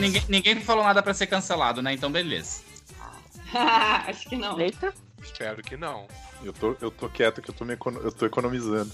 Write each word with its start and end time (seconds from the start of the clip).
ninguém, 0.00 0.22
ninguém 0.28 0.60
falou 0.60 0.84
nada 0.84 1.02
pra 1.02 1.14
ser 1.14 1.26
cancelado, 1.26 1.82
né? 1.82 1.92
Então, 1.92 2.10
beleza. 2.10 2.62
Acho 4.06 4.28
que 4.28 4.36
não. 4.36 4.60
Eita. 4.60 4.92
Espero 5.22 5.62
que 5.62 5.76
não. 5.76 6.06
Eu 6.42 6.52
tô, 6.52 6.76
eu 6.80 6.90
tô 6.90 7.08
quieto 7.08 7.42
que 7.42 7.50
eu 7.50 7.54
tô, 7.54 7.64
me 7.64 7.76
eu 8.02 8.12
tô 8.12 8.26
economizando. 8.26 8.90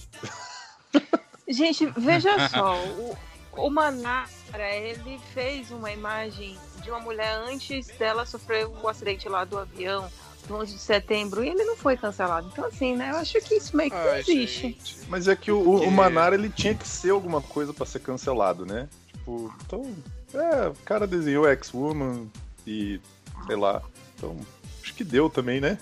Gente, 1.49 1.87
veja 1.87 2.31
só. 2.49 2.77
O, 2.77 3.17
o 3.57 3.71
Manara, 3.71 4.29
ele 4.75 5.21
fez 5.33 5.71
uma 5.71 5.93
imagem 5.93 6.59
de 6.83 6.91
uma 6.91 7.01
mulher 7.01 7.33
antes 7.33 7.87
dela 7.99 8.27
sofrer 8.27 8.67
o 8.67 8.89
acidente 8.89 9.29
lá 9.29 9.45
do 9.45 9.59
avião, 9.59 10.11
no 10.49 10.57
11 10.57 10.75
de 10.75 10.81
setembro, 10.81 11.45
e 11.45 11.49
ele 11.49 11.65
não 11.65 11.77
foi 11.77 11.97
cancelado. 11.97 12.49
Então, 12.53 12.65
assim, 12.65 12.97
né? 12.97 13.11
Eu 13.11 13.17
acho 13.17 13.41
que 13.41 13.55
isso 13.55 13.77
meio 13.77 13.91
que 13.91 13.97
não 13.97 14.11
Ai, 14.11 14.21
existe. 14.21 14.61
gente. 14.61 14.99
Mas 15.09 15.29
é 15.29 15.37
que 15.37 15.51
o, 15.51 15.59
o, 15.59 15.83
o 15.83 15.91
Manara 15.91 16.35
ele 16.35 16.49
tinha 16.51 16.75
que 16.75 16.87
ser 16.87 17.11
alguma 17.11 17.41
coisa 17.41 17.73
pra 17.73 17.87
ser 17.87 18.01
cancelado, 18.01 18.67
né? 18.67 18.89
Tipo, 19.13 19.55
então. 19.65 19.95
É, 20.37 20.69
o 20.69 20.75
cara 20.85 21.07
desenhou 21.07 21.47
X-Woman 21.49 22.27
e. 22.67 23.01
sei 23.47 23.57
lá. 23.57 23.83
Então, 24.17 24.37
acho 24.83 24.95
que 24.95 25.03
deu 25.05 25.29
também, 25.31 25.61
né? 25.61 25.79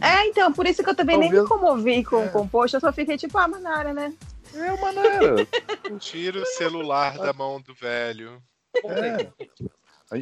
É, 0.00 0.26
então, 0.26 0.52
por 0.52 0.66
isso 0.66 0.82
que 0.82 0.90
eu 0.90 0.94
também 0.94 1.16
nem 1.18 1.30
me 1.30 1.36
Talvez- 1.36 1.60
comovi 1.60 2.04
com 2.04 2.22
É. 2.22 2.26
o 2.26 2.30
composto, 2.32 2.76
eu 2.76 2.80
só 2.80 2.92
fiquei 2.92 3.16
tipo, 3.16 3.38
ah, 3.38 3.46
Manara, 3.48 3.92
né? 3.94 4.12
É 4.54 4.72
o 4.72 4.80
Manara. 4.80 5.46
Tira 6.00 6.40
o 6.42 6.46
celular 6.46 7.16
da 7.18 7.32
mão 7.32 7.60
do 7.60 7.74
velho. 7.74 8.42
É. 8.84 9.28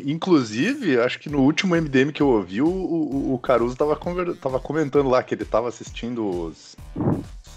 Inclusive, 0.04 0.98
acho 1.00 1.18
que 1.20 1.30
no 1.30 1.40
último 1.42 1.74
MDM 1.76 2.12
que 2.12 2.20
eu 2.20 2.28
ouvi, 2.28 2.60
o, 2.60 2.66
o, 2.68 3.34
o 3.34 3.38
Caruso 3.38 3.76
tava, 3.76 3.94
conver- 3.96 4.36
tava 4.36 4.58
comentando 4.58 5.08
lá 5.08 5.22
que 5.22 5.34
ele 5.34 5.44
tava 5.44 5.68
assistindo 5.68 6.28
os, 6.28 6.76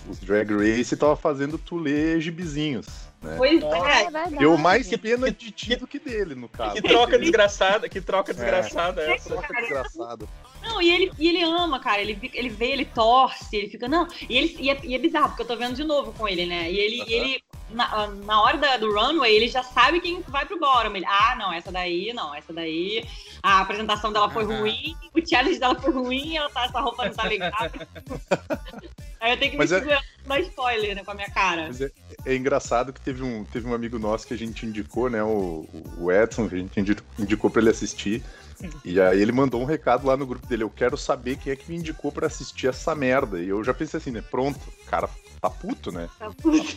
os 0.08 0.20
Drag 0.20 0.52
Race 0.54 0.94
e 0.94 0.98
tava 0.98 1.16
fazendo 1.16 1.58
tu 1.58 1.76
ler 1.78 2.22
gibizinhos. 2.22 2.88
Né? 3.22 3.36
Pois 3.38 3.60
Nossa. 3.60 3.90
é. 3.90 4.04
verdade. 4.04 4.36
Deu 4.38 4.58
mais 4.58 4.88
Que- 4.88 4.98
pena 4.98 5.30
de 5.30 5.52
ti 5.52 5.76
do 5.76 5.86
que 5.86 6.00
dele, 6.00 6.36
no 6.36 6.48
caso. 6.48 6.76
Que 6.76 6.82
troca 6.82 7.20
desgraçada, 7.20 7.90
que 7.90 8.00
troca 8.00 8.34
desgraçada 8.34 9.02
é 9.02 9.16
essa. 9.16 9.30
Troca 9.30 9.54
desgraçado. 9.54 10.30
Não, 10.62 10.82
e 10.82 10.90
ele, 10.90 11.12
e 11.18 11.28
ele 11.28 11.42
ama, 11.44 11.80
cara. 11.80 12.02
Ele, 12.02 12.18
ele 12.34 12.50
vê, 12.50 12.68
ele 12.72 12.86
torce, 12.86 13.56
ele 13.56 13.70
fica. 13.70 13.88
Não, 13.88 14.08
e, 14.30 14.38
ele, 14.38 14.56
e, 14.60 14.70
é, 14.70 14.80
e 14.84 14.96
é 14.96 14.98
bizarro, 14.98 15.30
porque 15.30 15.42
eu 15.42 15.48
tô 15.48 15.56
vendo 15.58 15.76
de 15.76 15.84
novo 15.84 16.14
com 16.14 16.28
ele, 16.28 16.46
né? 16.46 16.70
E 16.72 16.78
ele, 16.78 17.04
ele 17.14 17.44
na, 17.72 18.08
na 18.08 18.42
hora 18.42 18.58
da- 18.58 18.78
do 18.78 18.94
runway, 18.94 19.34
ele 19.36 19.48
já 19.48 19.64
sabe 19.64 20.00
quem 20.02 20.22
vai 20.28 20.46
pro 20.46 20.60
bottom. 20.60 20.96
Ele, 20.96 21.06
ah, 21.06 21.36
não, 21.38 21.52
essa 21.54 21.72
daí, 21.72 22.12
não, 22.14 22.34
essa 22.36 22.52
daí. 22.54 23.06
A 23.44 23.60
apresentação 23.62 24.12
dela 24.12 24.30
foi 24.30 24.44
ruim, 24.44 24.96
o 25.14 25.26
challenge 25.30 25.60
dela 25.60 25.76
foi 25.76 25.92
ruim, 25.94 26.36
ela 26.36 26.50
tá, 26.50 26.66
essa 26.66 26.80
roupa 26.82 27.06
não 27.06 27.14
tá 27.14 27.24
legal. 27.24 27.52
Aí 29.20 29.32
eu 29.34 29.38
tenho 29.38 29.52
que 29.52 29.58
Mas 29.58 29.72
me 29.72 29.78
é- 29.78 29.80
segurar 29.80 30.02
dar 30.26 30.40
spoiler, 30.42 30.96
né, 30.96 31.04
com 31.04 31.12
a 31.12 31.14
minha 31.14 31.30
cara. 31.30 31.68
Mas 31.68 31.82
é, 31.82 31.92
é 32.26 32.36
engraçado 32.36 32.94
que 32.94 33.02
teve 33.02 33.22
um, 33.24 33.44
teve 33.44 33.68
um 33.68 33.74
amigo 33.74 34.00
nosso 34.00 34.26
que 34.28 34.34
a 34.34 34.38
gente 34.38 34.66
indicou, 34.66 35.10
né? 35.10 35.22
O, 35.24 35.68
o 35.98 36.12
Edson, 36.12 36.48
que 36.48 36.56
a 36.56 36.58
gente 36.58 36.80
indi- 36.80 36.98
indicou 37.18 37.50
pra 37.50 37.62
ele 37.62 37.70
assistir. 37.70 38.24
E 38.84 39.00
aí 39.00 39.22
ele 39.22 39.32
mandou 39.32 39.62
um 39.62 39.66
recado 39.66 40.06
lá 40.06 40.18
no 40.18 40.26
grupo 40.26 40.46
dele. 40.46 40.64
Eu 40.64 40.70
quero 40.70 40.98
saber 40.98 41.38
quem 41.38 41.52
é 41.54 41.56
que 41.56 41.70
me 41.70 41.78
indicou 41.78 42.12
pra 42.12 42.28
assistir 42.28 42.68
essa 42.68 42.94
merda. 42.94 43.40
E 43.40 43.48
eu 43.48 43.64
já 43.64 43.74
pensei 43.74 43.98
assim, 43.98 44.12
né? 44.12 44.22
Pronto, 44.22 44.60
o 44.82 44.86
cara 44.86 45.10
tá 45.42 45.50
puto, 45.50 45.92
né? 45.92 46.10
Tá 46.20 46.28
Tá, 46.28 46.34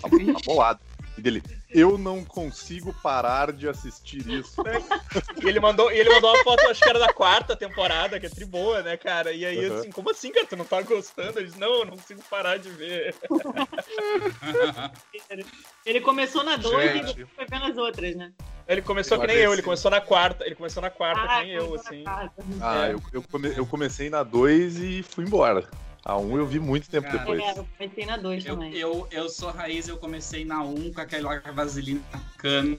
tá 0.08 0.40
bolado. 0.44 0.80
E 1.16 1.20
dele, 1.20 1.42
eu 1.68 1.98
não 1.98 2.24
consigo 2.24 2.94
parar 3.02 3.52
de 3.52 3.68
assistir 3.68 4.26
isso. 4.28 4.62
E 5.42 5.48
ele 5.48 5.58
mandou, 5.60 5.90
ele 5.90 6.08
mandou 6.08 6.30
uma 6.32 6.42
foto, 6.44 6.66
acho 6.68 6.80
que 6.80 6.88
era 6.88 6.98
da 7.00 7.12
quarta 7.12 7.56
temporada, 7.56 8.18
que 8.20 8.26
é 8.26 8.30
tri 8.30 8.44
boa, 8.44 8.80
né, 8.82 8.96
cara? 8.96 9.32
E 9.32 9.44
aí, 9.44 9.68
Uhum. 9.68 9.78
assim, 9.78 9.90
como 9.90 10.10
assim, 10.10 10.30
cara? 10.30 10.46
Tu 10.46 10.56
não 10.56 10.64
tá 10.64 10.80
gostando? 10.82 11.38
Ele 11.38 11.46
disse, 11.48 11.58
não, 11.58 11.80
eu 11.80 11.84
não 11.84 11.96
consigo 11.96 12.22
parar 12.30 12.58
de 12.58 12.70
ver. 12.70 13.14
Ele 15.84 16.00
começou 16.00 16.42
na 16.44 16.56
2 16.56 17.16
e 17.16 17.26
foi 17.26 17.46
vendo 17.50 17.64
as 17.66 17.76
outras, 17.76 18.14
né? 18.16 18.32
Ele 18.68 18.80
começou 18.82 19.18
que 19.20 19.26
nem 19.26 19.36
eu, 19.38 19.52
ele 19.52 19.62
começou 19.62 19.90
na 19.90 20.00
quarta. 20.00 20.46
Ele 20.46 20.54
começou 20.54 20.80
na 20.80 20.90
quarta, 20.90 21.20
Ah, 21.22 21.40
que 21.40 21.46
nem 21.46 21.50
eu, 21.56 21.74
assim. 21.74 22.04
Ah, 22.06 22.86
É. 22.88 22.92
eu, 22.94 23.02
eu, 23.12 23.22
come- 23.22 23.52
eu 23.56 23.66
comecei 23.66 24.08
na 24.08 24.22
2 24.22 24.78
e 24.78 25.02
fui 25.02 25.24
embora. 25.24 25.68
A 26.04 26.16
1 26.18 26.32
um 26.32 26.36
eu 26.36 26.46
vi 26.46 26.58
muito 26.58 26.88
tempo 26.90 27.06
Cara, 27.06 27.18
depois. 27.18 27.40
É, 27.40 27.50
eu 27.58 27.66
comecei 27.78 28.06
na 28.06 28.16
2 28.16 28.44
Eu, 28.44 28.54
também. 28.54 28.74
eu, 28.74 29.06
eu 29.10 29.28
sou 29.28 29.50
raiz, 29.50 29.86
eu 29.88 29.96
comecei 29.98 30.44
na 30.44 30.62
1 30.62 30.92
com 30.92 31.00
aquela 31.00 31.38
vaselina 31.54 32.00
na 32.12 32.20
cana, 32.38 32.78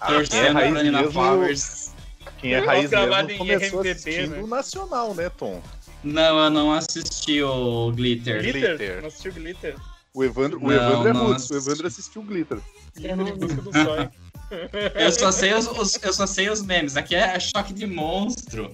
Ah, 0.00 0.12
é 0.12 0.14
torcendo 0.16 0.52
raiz 0.54 0.72
pra 0.72 0.82
Nina 0.82 0.98
mesmo- 0.98 1.12
Flowers. 1.12 1.92
Quem 2.38 2.54
é 2.54 2.58
raiz 2.58 2.90
mesmo 2.90 3.30
em 3.30 3.38
começou 3.38 3.80
RMVB, 3.80 3.90
assistindo 3.90 4.30
né? 4.30 4.42
o 4.42 4.46
Nacional, 4.48 5.14
né, 5.14 5.28
Tom? 5.30 5.62
Não, 6.02 6.38
eu 6.44 6.50
não 6.50 6.72
assisti 6.72 7.40
o 7.42 7.92
Glitter. 7.92 8.40
Glitter? 8.42 8.76
Glitter. 8.76 9.00
Não 9.00 9.08
assistiu 9.08 9.32
Glitter? 9.32 9.76
O 10.12 10.24
Evandro, 10.24 10.58
o 10.58 10.68
Não, 10.68 10.74
Evandro 10.74 11.08
é 11.08 11.12
roots, 11.12 11.30
o 11.50 11.54
assisti. 11.54 11.54
Evandro 11.56 11.86
assistiu 11.86 12.22
o 12.22 12.24
Glitter. 12.24 12.58
Eu 13.00 13.16
não. 13.16 13.26
Eu 14.94 15.10
só 15.10 15.32
sei 15.32 15.52
os, 15.54 15.66
os- 15.66 16.00
eu 16.02 16.12
só 16.12 16.24
sei 16.24 16.48
os 16.48 16.62
memes. 16.62 16.96
Aqui 16.96 17.16
é 17.16 17.38
choque 17.40 17.72
de 17.74 17.84
monstro. 17.84 18.72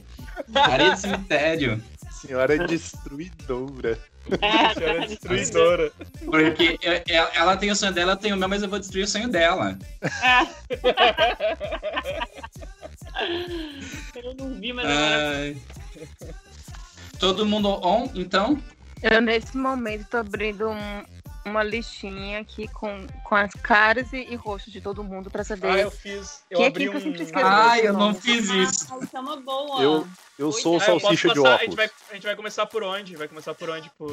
Areia 0.55 0.93
de 0.95 1.01
cemitério. 1.01 1.83
Senhora 2.22 2.55
é 2.55 2.66
destruidora. 2.66 3.99
É, 4.41 4.75
Senhora 4.75 5.06
destruidora. 5.06 5.93
Porque 6.25 6.78
eu- 6.83 6.93
eu- 7.09 7.28
ela 7.34 7.56
tem 7.56 7.71
o 7.71 7.77
sonho 7.77 7.93
dela, 7.93 8.12
eu 8.12 8.16
tenho 8.16 8.37
o 8.37 8.38
meu, 8.38 8.49
mas 8.49 8.62
eu 8.62 8.69
vou 8.69 8.78
destruir 8.78 9.05
o 9.05 9.09
sonho 9.09 9.28
dela. 9.28 9.77
eu 14.15 14.34
não 14.34 14.55
vi, 14.55 14.72
mas 14.72 14.87
agora. 14.87 15.55
Todo 17.19 17.47
mundo 17.47 17.69
on, 17.69 18.09
então? 18.15 18.61
Eu, 19.03 19.21
nesse 19.21 19.56
momento, 19.56 20.06
tô 20.09 20.19
abrindo 20.19 20.69
um- 20.71 21.03
uma 21.45 21.63
listinha 21.63 22.41
aqui 22.41 22.69
com, 22.69 23.07
com 23.25 23.35
as 23.35 23.53
caras 23.55 24.13
e, 24.13 24.19
e 24.31 24.35
rostos 24.37 24.73
de 24.73 24.81
todo 24.81 25.03
mundo 25.03 25.31
pra 25.31 25.43
saber. 25.45 25.67
Ah, 25.69 25.79
eu 25.79 25.91
fiz. 25.91 26.43
Eu 26.51 26.63
é 26.63 26.67
abri 26.67 26.85
que 26.89 26.95
eu 26.95 26.99
um. 26.99 27.03
sempre 27.03 27.23
esqueço? 27.23 27.45
Ai, 27.47 27.87
eu 27.87 27.93
não 27.93 28.15
fiz 28.15 28.49
isso. 28.49 28.87
Ah, 28.91 28.99
isso 29.03 29.17
é 29.17 29.21
uma 29.21 29.37
boa. 29.41 29.83
Eu, 29.83 30.07
eu 30.39 30.47
Oi, 30.49 30.61
sou 30.61 30.75
o 30.77 30.81
ah, 30.81 30.85
Ah, 30.87 30.91
eu 30.91 31.01
salsicha 31.01 31.29
de 31.29 31.35
passar, 31.35 31.49
a, 31.49 31.59
gente 31.59 31.61
óculos. 31.71 31.77
vai, 31.77 31.91
a 32.11 32.15
gente 32.15 32.23
vai 32.27 32.37
começar 32.37 32.67
por 32.67 32.83
onde? 32.83 33.17
Vai 33.17 33.29
começar 33.29 33.55
por 33.55 33.71
onde? 33.71 33.91
Por. 33.99 34.13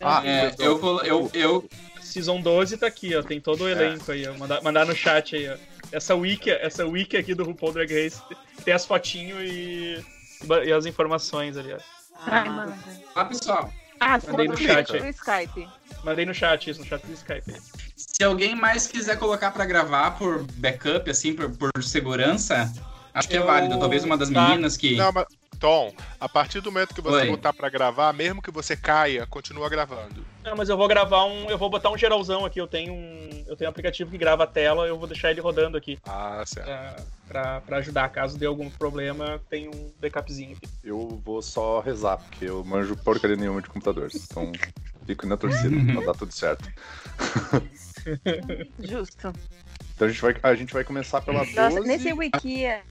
Ah, 0.00 0.22
É, 0.24 0.54
eu, 0.58 1.00
eu, 1.04 1.30
eu, 1.34 1.68
Season 2.00 2.40
12 2.40 2.76
tá 2.78 2.86
aqui, 2.86 3.14
ó. 3.16 3.22
Tem 3.22 3.40
todo 3.40 3.64
o 3.64 3.68
elenco 3.68 4.12
aí, 4.12 4.26
ó. 4.28 4.34
Mandar, 4.34 4.62
mandar 4.62 4.86
no 4.86 4.94
chat 4.94 5.34
aí, 5.36 5.48
ó. 5.48 5.56
Essa 5.92 6.14
wiki, 6.14 6.50
essa 6.50 6.86
wiki 6.86 7.16
aqui 7.16 7.34
do 7.34 7.42
RuPaul 7.44 7.72
Drag 7.72 7.90
Race 7.92 8.22
tem 8.64 8.72
as 8.72 8.86
fotinhos 8.86 9.40
e, 9.42 10.04
e 10.64 10.72
as 10.72 10.86
informações 10.86 11.56
ali, 11.56 11.72
ó. 11.72 11.78
Ai, 12.26 12.46
Ah, 12.46 12.50
mano. 12.50 12.78
ah, 13.16 13.24
pessoal, 13.24 13.72
Ah, 14.00 14.18
Mandei 14.26 14.48
no 14.48 14.56
chat 14.56 14.98
no 14.98 15.08
Skype. 15.08 15.68
Mandei 16.02 16.24
no 16.24 16.34
chat 16.34 16.70
isso, 16.70 16.80
no 16.80 16.86
chat 16.86 17.06
do 17.06 17.12
Skype 17.12 17.54
se 18.20 18.24
alguém 18.24 18.54
mais 18.54 18.86
quiser 18.86 19.18
colocar 19.18 19.50
pra 19.50 19.64
gravar 19.64 20.10
por 20.12 20.44
backup, 20.54 21.10
assim, 21.10 21.34
por, 21.34 21.50
por 21.50 21.70
segurança, 21.82 22.70
acho 23.14 23.28
que 23.28 23.36
é 23.36 23.38
Eu- 23.40 23.46
válido. 23.46 23.78
Talvez 23.78 24.04
uma 24.04 24.16
das 24.16 24.28
tá. 24.28 24.48
meninas 24.48 24.76
que. 24.76 24.94
Não, 24.94 25.10
mas, 25.10 25.24
Tom, 25.60 25.92
a 26.18 26.26
partir 26.26 26.62
do 26.62 26.72
momento 26.72 26.94
que 26.94 27.02
você 27.02 27.24
Oi. 27.24 27.30
botar 27.30 27.52
pra 27.52 27.68
gravar, 27.68 28.14
mesmo 28.14 28.40
que 28.40 28.50
você 28.50 28.74
caia, 28.74 29.26
continua 29.26 29.68
gravando. 29.68 30.24
Não, 30.42 30.56
mas 30.56 30.70
eu 30.70 30.76
vou 30.76 30.88
gravar 30.88 31.26
um. 31.26 31.50
Eu 31.50 31.58
vou 31.58 31.68
botar 31.68 31.90
um 31.90 31.98
geralzão 31.98 32.46
aqui. 32.46 32.58
Eu 32.58 32.66
tenho 32.66 32.94
um. 32.94 33.44
Eu 33.46 33.54
tenho 33.54 33.68
um 33.68 33.70
aplicativo 33.70 34.10
que 34.10 34.16
grava 34.16 34.44
a 34.44 34.46
tela, 34.46 34.86
eu 34.86 34.98
vou 34.98 35.06
deixar 35.06 35.30
ele 35.30 35.42
rodando 35.42 35.76
aqui. 35.76 35.98
Ah, 36.06 36.42
certo. 36.46 36.66
Pra, 36.66 36.96
pra, 37.28 37.60
pra 37.60 37.76
ajudar. 37.76 38.08
Caso 38.08 38.38
dê 38.38 38.46
algum 38.46 38.70
problema, 38.70 39.38
tem 39.50 39.68
um 39.68 39.92
backupzinho 40.00 40.56
aqui. 40.56 40.66
Eu 40.82 41.20
vou 41.22 41.42
só 41.42 41.80
rezar, 41.80 42.16
porque 42.16 42.46
eu 42.46 42.64
manjo 42.64 42.96
porcaria 42.96 43.36
nenhuma 43.36 43.60
de 43.60 43.68
computadores. 43.68 44.26
Então, 44.30 44.50
fico 45.04 45.26
na 45.26 45.36
torcida 45.36 45.76
pra 45.92 46.06
dar 46.06 46.14
tudo 46.14 46.32
certo. 46.32 46.66
Justo. 48.78 49.34
Então 49.94 50.08
a 50.08 50.10
gente 50.10 50.22
vai, 50.22 50.36
a 50.42 50.54
gente 50.54 50.72
vai 50.72 50.84
começar 50.84 51.20
pela 51.20 51.40
12. 51.40 51.54
Nossa, 51.54 51.80
nesse 51.80 52.10
wiki, 52.14 52.64
é, 52.64 52.82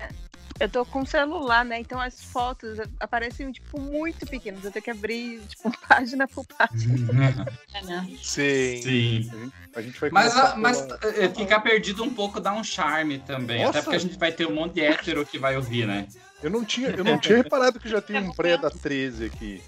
eu 0.60 0.70
tô 0.70 0.86
com 0.86 1.06
celular, 1.06 1.64
né? 1.64 1.80
Então 1.80 2.00
as 2.00 2.22
fotos 2.22 2.78
aparecem, 3.00 3.52
tipo, 3.52 3.80
muito 3.80 4.26
pequenas. 4.28 4.64
Eu 4.64 4.72
tenho 4.72 4.84
que 4.84 4.92
abrir, 4.92 5.42
tipo, 5.48 5.72
página 5.88 6.28
por 6.28 6.46
página. 6.46 7.46
é, 7.74 7.84
né? 7.86 8.08
Sim. 8.22 8.82
Sim. 8.82 9.52
A 9.76 9.82
gente 9.82 10.00
vai 10.00 10.10
Mas, 10.10 10.34
começar 10.34 10.52
ah, 10.54 10.58
mas 10.58 10.82
pela- 10.82 11.00
eh, 11.18 11.30
ficar 11.30 11.60
perdido 11.62 12.04
um 12.04 12.14
pouco 12.14 12.40
dá 12.40 12.54
um 12.54 12.64
charme 12.64 13.20
também. 13.20 13.60
Nossa. 13.64 13.70
Até 13.80 13.82
porque 13.84 13.96
a 13.96 14.00
gente 14.00 14.18
vai 14.18 14.32
ter 14.32 14.46
um 14.48 14.54
monte 14.56 14.74
de 14.76 14.82
hétero 14.82 15.26
que 15.26 15.38
vai 15.38 15.56
ouvir, 15.56 15.86
né? 15.88 16.08
Eu 16.42 16.50
não 16.50 16.64
tinha, 16.66 16.90
eu 16.90 17.04
não 17.04 17.18
tinha 17.20 17.38
reparado 17.38 17.80
que 17.80 17.88
já 17.90 18.02
tem 18.02 18.18
um 18.20 18.32
pré 18.32 18.58
da 18.58 18.70
13 18.70 19.26
aqui. 19.26 19.62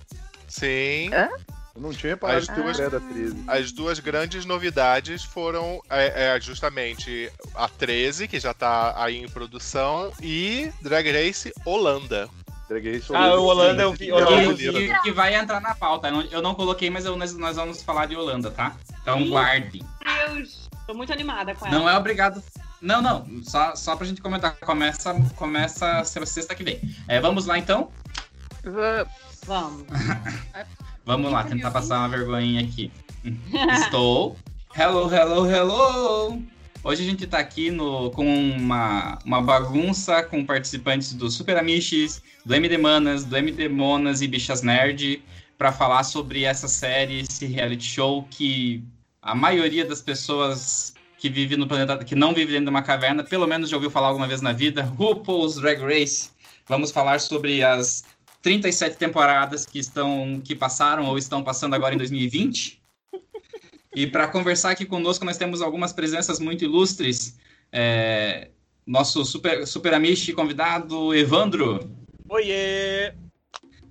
Sim. 0.48 1.10
Eu 1.74 1.82
não 1.82 1.92
tinha 1.92 2.14
reparado 2.14 2.40
As 2.40 2.48
duas- 2.48 2.78
da 2.78 3.00
13. 3.00 3.44
As 3.48 3.72
duas 3.72 4.00
grandes 4.00 4.46
novidades 4.46 5.24
foram 5.24 5.82
é, 5.90 6.36
é, 6.36 6.42
justamente 6.42 7.32
a 7.56 7.68
13, 7.70 8.28
que 8.28 8.40
já 8.40 8.54
tá 8.54 8.94
aí 9.02 9.18
em 9.24 9.30
produção, 9.30 10.12
e 10.22 10.72
Drag 10.82 11.10
Race 11.12 11.54
Holanda. 11.66 12.30
Drag 12.68 12.92
Race 12.94 13.16
Ah, 13.16 13.36
o 13.36 13.44
Holanda 13.46 13.84
eu 13.84 13.94
vi- 13.94 14.12
Holanda 14.12 14.32
eu 14.44 14.52
é 14.52 14.56
Que, 14.56 14.72
que- 14.94 15.00
que 15.02 15.12
vai 15.12 15.34
entrar 15.36 15.62
na 15.62 15.74
pauta. 15.74 16.08
Eu 16.10 16.12
não, 16.14 16.22
eu 16.24 16.42
não 16.42 16.56
coloquei, 16.56 16.90
mas 16.90 17.06
eu- 17.06 17.16
nós, 17.16 17.34
nós 17.38 17.56
vamos 17.56 17.82
falar 17.82 18.06
de 18.06 18.16
Holanda, 18.16 18.52
tá? 18.52 18.76
Então 19.02 19.20
Ih. 19.22 19.30
guardem. 19.30 19.82
Deus, 20.28 20.70
tô 20.86 20.94
muito 20.94 21.12
animada 21.14 21.56
com 21.56 21.66
ela. 21.66 21.78
Não 21.78 21.90
é 21.90 21.98
obrigado. 21.98 22.44
Não, 22.82 23.02
não. 23.02 23.26
Só, 23.44 23.76
só 23.76 23.96
pra 23.96 24.06
gente 24.08 24.22
comentar. 24.22 24.56
Começa, 24.56 25.14
começa 25.36 26.04
sexta 26.04 26.54
que 26.56 26.64
vem. 26.64 26.82
É, 27.08 27.20
vamos 27.22 27.46
lá 27.46 27.58
então? 27.58 27.92
Vamos. 29.46 29.86
Vamos 31.06 31.32
lá, 31.32 31.44
tentar 31.44 31.72
passar 31.72 32.00
uma 32.00 32.10
vergonhinha 32.10 32.62
aqui. 32.62 32.92
Estou. 33.74 34.38
Hello, 34.76 35.14
hello, 35.14 35.50
hello! 35.50 36.42
Hoje 36.84 37.04
a 37.04 37.06
gente 37.06 37.28
tá 37.28 37.40
aqui 37.40 37.70
no, 37.70 38.10
com 38.12 38.26
uma, 38.26 39.20
uma 39.26 39.42
bagunça 39.42 40.24
com 40.24 40.46
participantes 40.46 41.14
do 41.14 41.30
Super 41.30 41.58
Amiches, 41.58 42.22
do 42.46 42.56
MD 42.56 42.78
Manas, 42.78 43.26
do 43.26 43.36
MD 43.36 43.68
Monas 43.68 44.22
e 44.22 44.28
Bichas 44.28 44.62
Nerd, 44.62 45.24
para 45.58 45.72
falar 45.72 46.04
sobre 46.04 46.44
essa 46.44 46.68
série, 46.68 47.22
esse 47.22 47.46
reality 47.46 47.84
show 47.84 48.26
que 48.30 48.84
a 49.22 49.36
maioria 49.36 49.86
das 49.86 50.02
pessoas 50.02 50.94
que 51.18 51.30
vive 51.30 51.56
no 51.56 51.68
planeta, 51.68 52.04
que 52.04 52.16
não 52.16 52.34
vive 52.34 52.52
dentro 52.52 52.66
de 52.66 52.72
uma 52.72 52.82
caverna, 52.82 53.24
pelo 53.24 53.46
menos 53.46 53.70
já 53.70 53.78
ouviu 53.78 53.92
falar 53.92 54.08
alguma 54.08 54.28
vez 54.28 54.42
na 54.42 54.52
vida, 54.52 54.82
RuPaul's 54.82 55.56
Drag 55.56 55.80
Race. 55.80 56.32
Vamos 56.68 56.90
falar 56.90 57.20
sobre 57.20 57.64
as 57.64 58.04
37 58.42 58.98
temporadas 58.98 59.66
que 59.66 59.80
estão 59.80 60.42
que 60.44 60.56
passaram 60.56 61.06
ou 61.06 61.18
estão 61.18 61.44
passando 61.44 61.76
agora 61.76 61.94
em 61.94 61.98
2020. 61.98 62.82
E 63.94 64.08
para 64.08 64.28
conversar 64.28 64.72
aqui 64.72 64.86
conosco, 64.86 65.26
nós 65.26 65.38
temos 65.38 65.62
algumas 65.62 65.92
presenças 65.92 66.40
muito 66.40 66.64
ilustres. 66.64 67.38
É, 67.72 68.50
nosso 68.86 69.24
super, 69.26 69.68
super 69.68 69.94
amiche 69.94 70.34
convidado, 70.34 71.14
Evandro. 71.14 71.92
Oiê! 72.30 73.14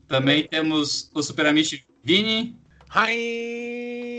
Também 0.08 0.49
temos 0.49 1.11
o 1.14 1.23
super 1.23 1.47
amiche 1.47 1.85
Vini. 2.02 2.58
Hi! 2.97 4.11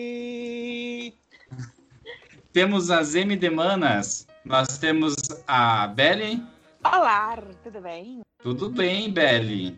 Temos 2.53 2.91
as 2.91 3.15
MD 3.15 3.49
Manas. 3.49 4.27
Nós 4.45 4.77
temos 4.77 5.15
a 5.47 5.87
Belly. 5.87 6.43
Olá, 6.83 7.37
tudo 7.63 7.81
bem? 7.81 8.21
Tudo 8.41 8.69
bem, 8.69 9.11
Belly. 9.11 9.77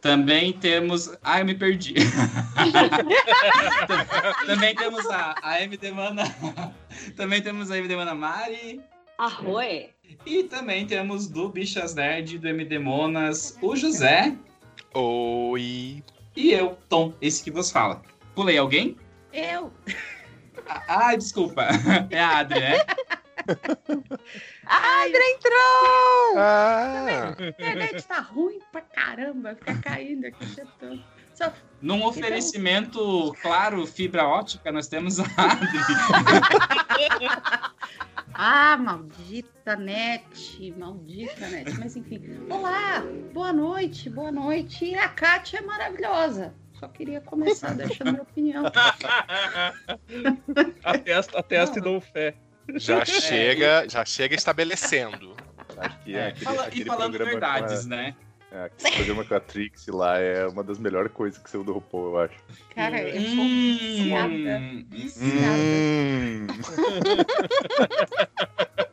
Também 0.00 0.52
temos. 0.52 1.10
Ah, 1.22 1.40
eu 1.40 1.46
me 1.46 1.54
perdi. 1.54 1.94
Também 4.46 4.74
temos 4.74 5.06
a, 5.06 5.34
a 5.42 5.62
MD 5.62 5.90
Mana. 5.90 6.24
Também 7.16 7.42
temos 7.42 7.70
a 7.70 7.78
MD 7.78 7.96
Mana 7.96 8.14
Mari. 8.14 8.80
Arroê. 9.16 9.90
E 10.26 10.44
também 10.44 10.86
temos 10.86 11.28
do 11.28 11.48
Bichas 11.48 11.94
Nerd, 11.94 12.38
do 12.38 12.48
MD 12.48 12.78
Monas, 12.78 13.56
o 13.62 13.76
José. 13.76 14.36
Oi! 14.92 16.02
E 16.36 16.52
eu, 16.52 16.76
Tom, 16.88 17.14
esse 17.22 17.42
que 17.42 17.50
vos 17.50 17.70
fala. 17.70 18.02
Pulei 18.34 18.58
alguém? 18.58 18.96
Eu. 19.32 19.72
Ah, 20.68 20.82
ah, 20.88 21.16
desculpa. 21.16 21.68
É 22.10 22.20
a 22.20 22.38
Adri, 22.38 22.60
né? 22.60 22.76
A 24.66 25.02
Adra 25.02 25.20
entrou! 25.30 26.38
Ah! 26.38 27.34
A 27.38 27.48
internet 27.48 28.06
tá 28.06 28.20
ruim 28.20 28.58
pra 28.72 28.80
caramba, 28.80 29.54
fica 29.54 29.76
caindo 29.82 30.26
aqui 30.26 30.44
o 30.44 30.54
tempo 30.54 30.70
todo. 30.78 31.04
Só 31.34 31.52
Num 31.82 32.04
oferecimento, 32.04 33.34
claro, 33.42 33.84
fibra 33.86 34.26
ótica, 34.26 34.70
nós 34.70 34.86
temos 34.86 35.18
a 35.20 35.24
Adri. 35.24 35.68
Ah, 38.36 38.76
maldita 38.76 39.76
net, 39.76 40.74
maldita 40.76 41.46
net. 41.46 41.70
Mas 41.78 41.94
enfim, 41.94 42.20
olá, 42.50 43.00
boa 43.32 43.52
noite, 43.52 44.10
boa 44.10 44.32
noite. 44.32 44.86
E 44.86 44.96
a 44.96 45.08
Kátia 45.08 45.58
é 45.58 45.60
maravilhosa. 45.60 46.52
Só 46.72 46.88
queria 46.88 47.20
começar 47.20 47.74
deixando 47.74 48.10
minha 48.10 48.22
opinião. 48.22 48.64
Atesta, 50.82 51.38
atesta 51.38 51.78
e 51.78 51.82
dou 51.82 52.00
fé. 52.00 52.34
Já 52.76 53.04
chega, 53.04 53.86
já 53.88 54.04
chega 54.04 54.34
estabelecendo. 54.34 55.34
Que 56.04 56.14
É, 56.16 56.28
aquele, 56.28 56.44
fala- 56.44 56.64
e 56.64 56.68
aquele 56.68 56.84
falando 56.84 57.10
programa 57.16 57.30
verdades, 57.30 57.82
com 57.82 57.88
né? 57.88 58.14
é, 58.52 58.64
aquele 58.64 58.94
programa 58.96 59.24
com 59.24 59.34
a 59.34 59.40
Trix 59.40 59.86
lá 59.88 60.18
é 60.18 60.46
uma 60.46 60.62
das 60.62 60.78
melhores 60.78 61.10
coisas 61.12 61.38
que 61.42 61.50
saiu 61.50 61.64
do 61.64 61.72
RuPaul, 61.72 62.12
eu 62.12 62.18
acho. 62.20 62.34
Cara, 62.74 63.02
eu 63.02 63.20
sou 63.20 63.44
viciada. 63.44 64.58
Hum, 64.58 64.86
Viciada. 64.90 65.58
Hum. 65.58 66.46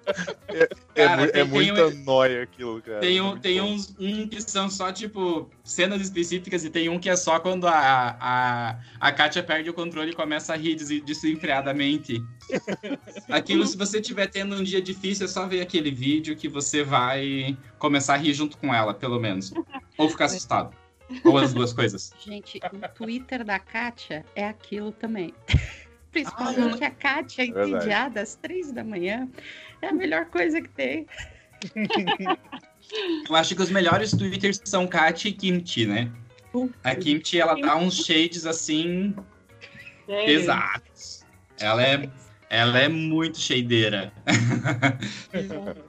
é, 0.53 0.69
é 0.95 1.07
Cara, 1.07 1.21
é 1.23 1.27
tem- 1.27 1.33
tem 1.43 1.51
muita 1.51 1.87
um- 1.87 2.03
nóia 2.03 2.43
aquilo, 2.43 2.81
cara. 2.81 2.99
Tem, 2.99 3.17
É 3.17 3.21
um, 3.23 3.27
muito 3.29 3.41
tem 3.41 3.59
bom. 3.61 3.67
uns 3.73 3.95
um 3.99 4.27
que 4.27 4.41
são 4.41 4.69
só, 4.69 4.91
tipo, 4.91 5.49
cenas 5.63 6.01
específicas 6.01 6.63
e 6.65 6.69
tem 6.69 6.89
um 6.89 6.99
que 6.99 7.09
é 7.09 7.15
só 7.15 7.39
quando 7.39 7.67
a, 7.67 8.17
a, 8.19 8.79
a 8.99 9.11
Kátia 9.11 9.41
perde 9.43 9.69
o 9.69 9.73
controle 9.73 10.11
e 10.11 10.15
começa 10.15 10.53
a 10.53 10.57
rir 10.57 10.75
des- 10.75 11.01
desenfreadamente. 11.03 12.23
Aquilo, 13.29 13.65
se 13.65 13.77
você 13.77 13.99
estiver 13.99 14.27
tendo 14.27 14.55
um 14.55 14.63
dia 14.63 14.81
difícil, 14.81 15.25
é 15.25 15.29
só 15.29 15.47
ver 15.47 15.61
aquele 15.61 15.91
vídeo 15.91 16.35
que 16.35 16.47
você 16.47 16.83
vai 16.83 17.57
começar 17.79 18.13
a 18.15 18.17
rir 18.17 18.33
junto 18.33 18.57
com 18.57 18.73
ela, 18.73 18.93
pelo 18.93 19.19
menos. 19.19 19.53
Ou 19.97 20.09
ficar 20.09 20.25
assustado. 20.25 20.75
Ou 21.25 21.37
as 21.37 21.53
duas 21.53 21.73
coisas. 21.73 22.13
Gente, 22.23 22.59
o 22.71 22.87
Twitter 22.93 23.43
da 23.43 23.59
Kátia 23.59 24.25
é 24.35 24.47
aquilo 24.47 24.91
também. 24.93 25.33
Principalmente 26.11 26.83
a 26.83 26.91
Kátia 26.91 27.45
entediada 27.45 28.21
às 28.21 28.35
três 28.35 28.71
da 28.71 28.83
manhã. 28.83 29.29
É 29.81 29.87
a 29.87 29.93
melhor 29.93 30.25
coisa 30.25 30.61
que 30.61 30.69
tem. 30.69 31.05
Eu 33.29 33.35
acho 33.35 33.55
que 33.55 33.61
os 33.61 33.69
melhores 33.69 34.11
twitters 34.11 34.59
são 34.65 34.87
Kátia 34.87 35.29
e 35.29 35.33
Kimchi, 35.33 35.85
né? 35.85 36.11
A 36.83 36.95
Kimchi, 36.95 37.39
ela 37.39 37.55
dá 37.55 37.77
uns 37.77 38.05
shades 38.05 38.45
assim 38.45 39.15
Sério? 40.05 40.25
pesados. 40.25 41.23
Ela 41.59 41.83
é, 41.83 42.09
ela 42.49 42.79
é 42.79 42.89
muito 42.89 43.39
shadeira. 43.39 44.11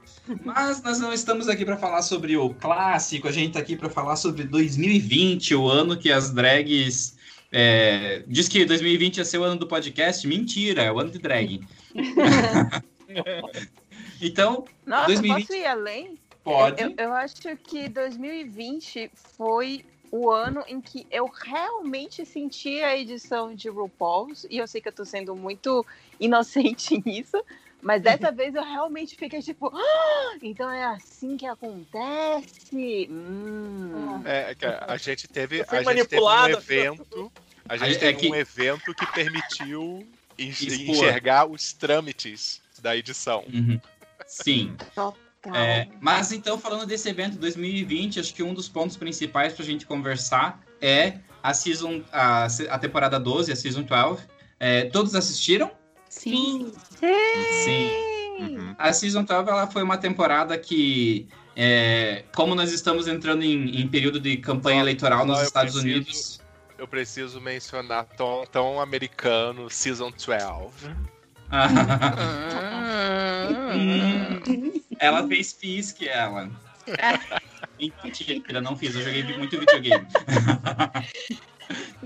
Mas 0.45 0.81
nós 0.81 0.99
não 0.99 1.11
estamos 1.11 1.49
aqui 1.49 1.65
para 1.65 1.75
falar 1.75 2.01
sobre 2.01 2.37
o 2.37 2.51
clássico, 2.51 3.27
a 3.27 3.31
gente 3.31 3.47
está 3.47 3.59
aqui 3.59 3.75
para 3.75 3.89
falar 3.89 4.15
sobre 4.15 4.45
2020, 4.45 5.53
o 5.55 5.67
ano 5.67 5.97
que 5.97 6.09
as 6.09 6.31
drags. 6.31 7.17
é, 7.51 8.23
diz 8.25 8.47
que 8.47 8.63
2020 8.63 9.17
ia 9.17 9.25
ser 9.25 9.39
o 9.39 9.43
ano 9.43 9.59
do 9.59 9.67
podcast. 9.67 10.25
Mentira, 10.25 10.83
é 10.83 10.91
o 10.91 10.99
ano 10.99 11.11
de 11.11 11.19
drag. 11.19 11.59
então, 14.27 14.65
Nossa, 14.85 15.07
2020. 15.07 15.39
posso 15.47 15.53
ir 15.53 15.65
além? 15.65 16.17
pode. 16.43 16.81
Eu, 16.81 16.93
eu 16.97 17.13
acho 17.13 17.35
que 17.63 17.87
2020 17.87 19.09
foi 19.37 19.85
o 20.11 20.29
ano 20.29 20.63
em 20.67 20.79
que 20.81 21.07
eu 21.09 21.25
realmente 21.27 22.25
senti 22.25 22.81
a 22.83 22.95
edição 22.97 23.55
de 23.55 23.69
RuPaul's, 23.69 24.45
e 24.49 24.57
eu 24.57 24.67
sei 24.67 24.79
que 24.81 24.87
eu 24.89 24.93
tô 24.93 25.03
sendo 25.05 25.35
muito 25.35 25.85
inocente 26.19 27.01
nisso, 27.05 27.43
mas 27.81 28.01
dessa 28.01 28.29
vez 28.31 28.53
eu 28.55 28.63
realmente 28.63 29.15
fiquei 29.15 29.41
tipo, 29.41 29.71
"Ah, 29.73 30.37
então 30.41 30.69
é 30.69 30.83
assim 30.85 31.35
que 31.37 31.45
acontece? 31.45 33.07
Hum. 33.09 34.21
É, 34.25 34.53
que 34.55 34.65
a 34.65 34.97
gente 34.97 35.27
teve, 35.27 35.61
a 35.67 35.81
gente 35.83 36.05
teve 36.07 36.21
um 36.21 36.47
evento. 36.47 37.31
A 37.67 37.77
gente 37.77 37.89
Aí 37.89 37.95
é 37.95 37.99
teve 37.99 38.19
que- 38.19 38.29
um 38.29 38.35
evento 38.35 38.93
que 38.93 39.05
permitiu 39.13 40.05
enx- 40.37 40.61
Expor. 40.61 40.95
enxergar 40.95 41.45
os 41.49 41.73
trâmites 41.73 42.61
da 42.81 42.95
edição. 42.95 43.43
Uhum. 43.51 43.79
Sim. 44.41 44.75
Total. 44.95 45.15
É, 45.55 45.89
mas 45.99 46.31
então, 46.31 46.57
falando 46.57 46.85
desse 46.85 47.09
evento 47.09 47.37
2020, 47.37 48.19
acho 48.19 48.33
que 48.33 48.41
um 48.41 48.53
dos 48.53 48.69
pontos 48.69 48.95
principais 48.95 49.51
para 49.53 49.61
a 49.63 49.65
gente 49.65 49.85
conversar 49.85 50.61
é 50.81 51.19
a 51.41 51.53
season, 51.53 52.01
a, 52.13 52.45
a 52.69 52.79
temporada 52.79 53.19
12, 53.19 53.51
a 53.51 53.55
season 53.55 53.81
12. 53.83 54.23
É, 54.59 54.85
todos 54.85 55.13
assistiram? 55.15 55.69
Sim. 56.07 56.71
Sim. 57.65 57.89
Uhum. 58.39 58.75
A 58.77 58.93
season 58.93 59.23
12 59.23 59.49
ela 59.49 59.67
foi 59.67 59.83
uma 59.83 59.97
temporada 59.97 60.57
que, 60.57 61.27
é, 61.55 62.23
como 62.35 62.55
nós 62.55 62.71
estamos 62.71 63.07
entrando 63.07 63.43
em, 63.43 63.81
em 63.81 63.87
período 63.87 64.19
de 64.19 64.37
campanha 64.37 64.77
Só- 64.77 64.81
eleitoral 64.83 65.25
nos 65.25 65.41
Estados 65.41 65.73
preciso- 65.73 65.93
Unidos, 65.95 66.41
Eu 66.77 66.87
preciso 66.87 67.39
mencionar 67.41 68.05
tão, 68.17 68.45
tão 68.51 68.79
americano, 68.81 69.69
Season 69.69 70.09
12. 70.11 70.25
Hum. 73.73 74.81
ela 74.99 75.27
fez 75.27 75.53
Fisk, 75.53 76.01
ela. 76.03 76.49
Mentira, 78.03 78.61
não 78.61 78.75
fiz, 78.75 78.95
eu 78.95 79.01
joguei 79.01 79.23
muito 79.37 79.57
videogame. 79.59 80.05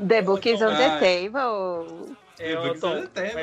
The 0.08 0.22
book 0.22 0.48
is 0.50 0.62
on 0.62 0.76
the 0.76 0.86
Ah. 0.86 1.00
table. 1.00 2.16
É, 2.40 2.54
Eu 2.54 2.66
eu 2.68 2.80
tô- 2.80 2.88
até. 2.90 3.34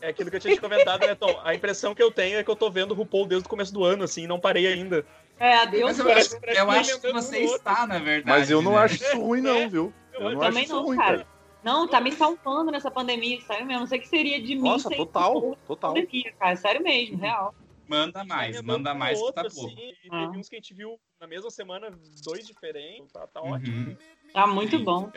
é 0.00 0.08
aquilo 0.08 0.30
que 0.30 0.36
eu 0.36 0.40
tinha 0.40 0.54
te 0.54 0.60
comentado, 0.60 1.04
né, 1.04 1.14
Tom? 1.16 1.40
A 1.44 1.52
impressão 1.54 1.94
que 1.94 2.02
eu 2.02 2.12
tenho 2.12 2.38
é 2.38 2.44
que 2.44 2.50
eu 2.50 2.54
tô 2.54 2.70
vendo 2.70 2.92
o 2.92 2.94
RuPaul 2.94 3.26
desde 3.26 3.46
o 3.46 3.48
começo 3.50 3.74
do 3.74 3.82
ano, 3.84 4.04
assim, 4.04 4.22
e 4.22 4.26
não 4.28 4.38
parei 4.38 4.66
ainda. 4.68 5.04
É, 5.40 5.54
adeus. 5.56 5.84
Mas 5.84 5.98
eu, 5.98 6.04
Parece- 6.04 6.36
acho, 6.36 6.40
parece 6.40 6.60
eu 6.60 6.66
que 6.66 6.72
acho 6.76 7.00
que 7.00 7.12
você 7.12 7.38
um 7.40 7.42
outro. 7.48 7.56
está, 7.56 7.86
na 7.86 7.98
verdade. 7.98 8.38
Mas 8.38 8.50
eu 8.50 8.62
não 8.62 8.72
né? 8.72 8.78
acho 8.78 8.94
isso 8.94 9.16
ruim, 9.18 9.40
não, 9.40 9.68
viu? 9.68 9.92
Eu, 10.12 10.20
Eu 10.20 10.30
não 10.30 10.40
acho 10.42 10.48
também 10.50 10.64
isso 10.64 10.72
não, 10.74 10.82
ruim, 10.84 10.96
cara. 10.96 11.16
cara. 11.18 11.26
Não, 11.62 11.86
tá 11.86 12.00
me 12.00 12.12
salvando 12.12 12.70
nessa 12.70 12.90
pandemia, 12.90 13.40
sério 13.42 13.66
mesmo. 13.66 13.80
Não 13.80 13.86
sei 13.86 13.98
o 13.98 14.02
que 14.02 14.08
seria 14.08 14.40
de 14.42 14.54
mim 14.54 14.62
Nossa, 14.62 14.90
total, 14.90 15.56
total. 15.66 15.94
pandemia, 15.94 16.32
cara. 16.38 16.56
Sério 16.56 16.82
mesmo, 16.82 17.16
real. 17.18 17.54
Manda 17.88 18.24
mais, 18.24 18.62
manda 18.62 18.94
mais 18.94 19.18
que 19.18 19.32
tá 19.32 19.42
outro, 19.42 19.54
pouco. 19.54 19.68
assim, 19.74 19.92
e 20.04 20.08
Ah. 20.10 20.24
teve 20.26 20.38
uns 20.38 20.48
que 20.48 20.56
a 20.56 20.58
gente 20.58 20.72
viu 20.72 20.98
na 21.20 21.26
mesma 21.26 21.50
semana, 21.50 21.90
dois 22.24 22.46
diferentes. 22.46 23.12
Tá, 23.12 23.26
tá 23.26 23.42
Uhum. 23.42 23.50
ótimo. 23.52 23.96
Tá 24.32 24.46
muito 24.46 24.78
Sim. 24.78 24.84
bom. 24.84 25.12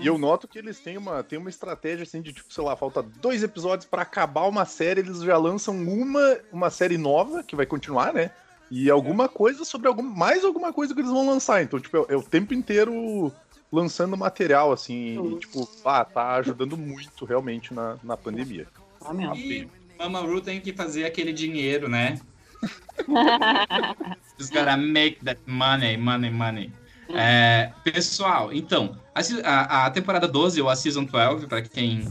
E 0.00 0.06
eu 0.06 0.18
noto 0.18 0.48
que 0.48 0.58
eles 0.58 0.80
têm 0.80 0.96
uma, 0.98 1.22
têm 1.22 1.38
uma 1.38 1.48
estratégia 1.48 2.02
assim 2.02 2.20
de 2.20 2.32
tipo, 2.32 2.52
sei 2.52 2.64
lá, 2.64 2.74
falta 2.76 3.02
dois 3.02 3.42
episódios 3.42 3.86
pra 3.88 4.02
acabar 4.02 4.48
uma 4.48 4.64
série, 4.64 5.00
eles 5.00 5.20
já 5.20 5.36
lançam 5.36 5.74
uma, 5.76 6.38
uma 6.52 6.70
série 6.70 6.98
nova 6.98 7.42
que 7.42 7.54
vai 7.56 7.64
continuar, 7.66 8.12
né? 8.12 8.30
E 8.70 8.90
alguma 8.90 9.28
coisa 9.28 9.64
sobre 9.64 9.88
algum, 9.88 10.02
mais 10.02 10.44
alguma 10.44 10.72
coisa 10.72 10.92
que 10.94 11.00
eles 11.00 11.10
vão 11.10 11.26
lançar. 11.26 11.62
Então, 11.62 11.80
tipo, 11.80 11.96
é, 11.96 12.14
é 12.14 12.16
o 12.16 12.22
tempo 12.22 12.52
inteiro 12.52 13.32
lançando 13.70 14.16
material, 14.16 14.72
assim, 14.72 15.34
e, 15.34 15.38
tipo, 15.38 15.68
ah, 15.84 16.04
tá 16.04 16.36
ajudando 16.36 16.76
muito 16.76 17.24
realmente 17.24 17.74
na, 17.74 17.96
na 18.02 18.16
pandemia. 18.16 18.66
Tá 19.00 19.12
mesmo. 19.12 19.34
E, 19.36 19.68
Mama 19.98 20.20
Ru 20.20 20.40
tem 20.40 20.60
que 20.60 20.72
fazer 20.72 21.04
aquele 21.04 21.32
dinheiro, 21.32 21.88
né? 21.88 22.20
Just 24.38 24.52
gotta 24.52 24.76
make 24.76 25.24
that 25.24 25.40
money, 25.46 25.96
money, 25.96 26.30
money. 26.30 26.72
É, 27.10 27.72
pessoal, 27.82 28.52
então, 28.52 28.96
a, 29.44 29.86
a 29.86 29.90
temporada 29.90 30.28
12, 30.28 30.60
ou 30.60 30.68
a 30.68 30.76
Season 30.76 31.04
12, 31.04 31.46
para 31.46 31.62
quem, 31.62 32.06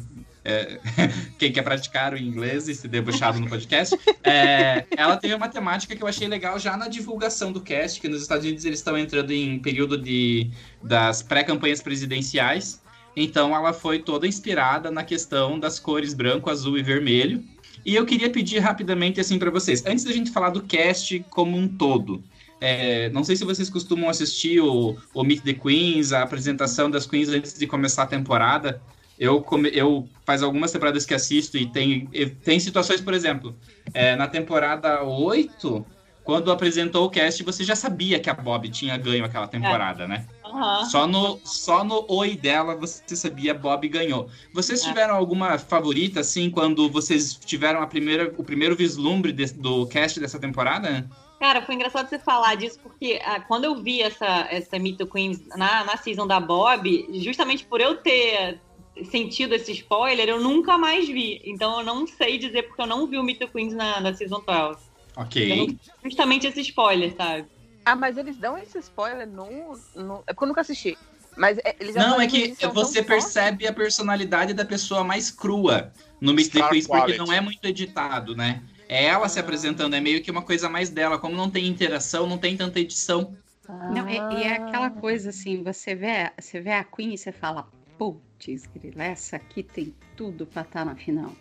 é, 0.47 0.79
quem 1.37 1.51
quer 1.51 1.61
praticar 1.61 2.13
o 2.13 2.17
inglês 2.17 2.69
e 2.69 2.73
se 2.73 2.87
debochado 2.87 3.39
no 3.39 3.49
podcast, 3.49 3.97
é, 4.23 4.85
ela 4.95 5.17
teve 5.17 5.33
uma 5.33 5.49
temática 5.49 5.93
que 5.93 6.01
eu 6.01 6.07
achei 6.07 6.27
legal 6.27 6.57
já 6.57 6.77
na 6.77 6.87
divulgação 6.87 7.51
do 7.51 7.59
cast, 7.59 7.99
que 7.99 8.07
nos 8.07 8.21
Estados 8.21 8.45
Unidos 8.45 8.63
eles 8.63 8.79
estão 8.79 8.97
entrando 8.97 9.31
em 9.31 9.59
período 9.59 9.97
de, 9.97 10.49
das 10.81 11.21
pré-campanhas 11.21 11.81
presidenciais. 11.81 12.81
Então 13.15 13.53
ela 13.53 13.73
foi 13.73 13.99
toda 13.99 14.25
inspirada 14.25 14.89
na 14.89 15.03
questão 15.03 15.59
das 15.59 15.79
cores 15.79 16.13
branco, 16.13 16.49
azul 16.49 16.77
e 16.77 16.83
vermelho. 16.83 17.43
E 17.85 17.95
eu 17.95 18.05
queria 18.05 18.29
pedir 18.29 18.59
rapidamente 18.59 19.19
assim 19.19 19.37
para 19.37 19.51
vocês, 19.51 19.85
antes 19.85 20.05
da 20.05 20.11
gente 20.11 20.31
falar 20.31 20.51
do 20.51 20.61
cast 20.61 21.25
como 21.29 21.57
um 21.57 21.67
todo, 21.67 22.23
é, 22.59 23.09
não 23.09 23.23
sei 23.23 23.35
se 23.35 23.43
vocês 23.43 23.69
costumam 23.69 24.09
assistir 24.09 24.59
o, 24.61 24.97
o 25.13 25.23
Meet 25.23 25.43
the 25.43 25.53
Queens, 25.53 26.11
a 26.11 26.23
apresentação 26.23 26.89
das 26.89 27.05
Queens 27.05 27.29
antes 27.29 27.53
de 27.57 27.67
começar 27.67 28.03
a 28.03 28.07
temporada. 28.07 28.81
Eu, 29.17 29.41
come- 29.41 29.71
eu 29.73 30.07
faz 30.25 30.43
algumas 30.43 30.71
temporadas 30.71 31.05
que 31.05 31.13
assisto 31.13 31.57
e 31.57 31.65
tem, 31.65 32.05
tem 32.43 32.59
situações, 32.59 33.01
por 33.01 33.13
exemplo, 33.13 33.55
é, 33.93 34.15
na 34.15 34.27
temporada 34.27 35.03
8, 35.03 35.85
quando 36.23 36.51
apresentou 36.51 37.05
o 37.05 37.09
cast, 37.09 37.41
você 37.43 37.63
já 37.63 37.75
sabia 37.75 38.19
que 38.19 38.29
a 38.29 38.33
Bob 38.33 38.67
tinha 38.69 38.97
ganho 38.97 39.23
aquela 39.25 39.47
temporada, 39.47 40.07
né? 40.07 40.27
Aham. 40.45 40.85
Só 40.85 41.07
no, 41.07 41.39
só 41.43 41.83
no 41.83 42.05
oi 42.09 42.35
dela 42.35 42.75
você 42.75 43.15
sabia 43.15 43.53
Bob 43.53 43.87
ganhou. 43.87 44.29
Vocês 44.53 44.83
É. 44.83 44.87
tiveram 44.89 45.15
alguma 45.15 45.57
favorita, 45.57 46.19
assim, 46.19 46.49
quando 46.49 46.89
vocês 46.89 47.33
tiveram 47.33 47.81
a 47.81 47.87
primeira, 47.87 48.33
o 48.37 48.43
primeiro 48.43 48.75
vislumbre 48.75 49.31
de- 49.31 49.53
do 49.53 49.87
cast 49.87 50.19
dessa 50.19 50.37
temporada? 50.37 51.09
Cara, 51.39 51.61
foi 51.61 51.75
engraçado 51.75 52.09
você 52.09 52.17
falar 52.19 52.55
disso, 52.55 52.79
porque 52.81 53.19
ah, 53.23 53.39
quando 53.39 53.65
eu 53.65 53.81
vi 53.81 54.01
essa, 54.01 54.47
essa 54.49 54.77
Meet 54.79 54.97
the 54.97 55.05
Queens 55.05 55.47
na, 55.55 55.83
na 55.85 55.95
season 55.95 56.25
da 56.27 56.39
Bob, 56.39 57.07
justamente 57.23 57.63
por 57.65 57.79
eu 57.79 57.95
ter 57.97 58.59
sentido 59.05 59.55
esse 59.55 59.71
spoiler, 59.71 60.27
eu 60.27 60.41
nunca 60.41 60.77
mais 60.77 61.07
vi. 61.07 61.41
Então 61.45 61.79
eu 61.79 61.85
não 61.85 62.05
sei 62.07 62.37
dizer, 62.37 62.63
porque 62.63 62.81
eu 62.81 62.87
não 62.87 63.07
vi 63.07 63.17
o 63.17 63.23
Meet 63.23 63.39
the 63.39 63.47
Queens 63.47 63.73
na, 63.73 63.99
na 63.99 64.13
season 64.13 64.43
12. 64.45 64.79
Ok. 65.15 65.77
Justamente 66.03 66.47
esse 66.47 66.61
spoiler, 66.61 67.15
sabe? 67.15 67.45
Ah, 67.85 67.95
mas 67.95 68.17
eles 68.17 68.37
dão 68.37 68.57
esse 68.57 68.77
spoiler 68.79 69.27
no. 69.27 69.77
no... 69.95 70.23
É 70.27 70.33
porque 70.33 70.43
eu 70.43 70.47
nunca 70.47 70.61
assisti. 70.61 70.97
Mas 71.35 71.57
é, 71.59 71.75
eles 71.79 71.95
Não, 71.95 72.19
é 72.19 72.27
que 72.27 72.55
você 72.73 73.03
forte. 73.03 73.03
percebe 73.03 73.67
a 73.67 73.73
personalidade 73.73 74.53
da 74.53 74.65
pessoa 74.65 75.03
mais 75.03 75.29
crua 75.29 75.93
no 76.19 76.33
Meet 76.33 76.51
the 76.51 76.59
Star 76.59 76.69
Quiz, 76.69 76.87
porque 76.87 77.17
não 77.17 77.31
é 77.31 77.39
muito 77.39 77.63
editado, 77.65 78.35
né? 78.35 78.63
É 78.89 79.05
ela 79.05 79.29
se 79.29 79.39
apresentando, 79.39 79.93
é 79.95 80.01
meio 80.01 80.21
que 80.21 80.31
uma 80.31 80.41
coisa 80.41 80.67
mais 80.67 80.89
dela. 80.89 81.19
Como 81.19 81.35
não 81.35 81.49
tem 81.49 81.67
interação, 81.67 82.27
não 82.27 82.37
tem 82.37 82.57
tanta 82.57 82.79
edição. 82.79 83.35
Não, 83.67 84.07
e, 84.09 84.15
e 84.15 84.43
é 84.43 84.53
aquela 84.55 84.89
coisa 84.89 85.29
assim, 85.29 85.61
você 85.61 85.93
vê, 85.93 86.31
você 86.39 86.59
vê 86.61 86.71
a 86.71 86.83
Queen 86.83 87.13
e 87.13 87.17
você 87.17 87.33
fala, 87.33 87.67
putz, 87.97 88.65
grila, 88.75 89.03
essa 89.03 89.35
aqui 89.35 89.63
tem 89.63 89.93
tudo 90.15 90.45
pra 90.45 90.61
estar 90.61 90.85
na 90.85 90.95
final. 90.95 91.31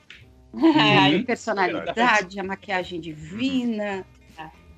É, 0.77 0.99
A 0.99 1.09
Uhum. 1.11 1.23
personalidade, 1.27 2.41
a 2.41 2.45
maquiagem 2.45 3.01
divina. 3.01 4.07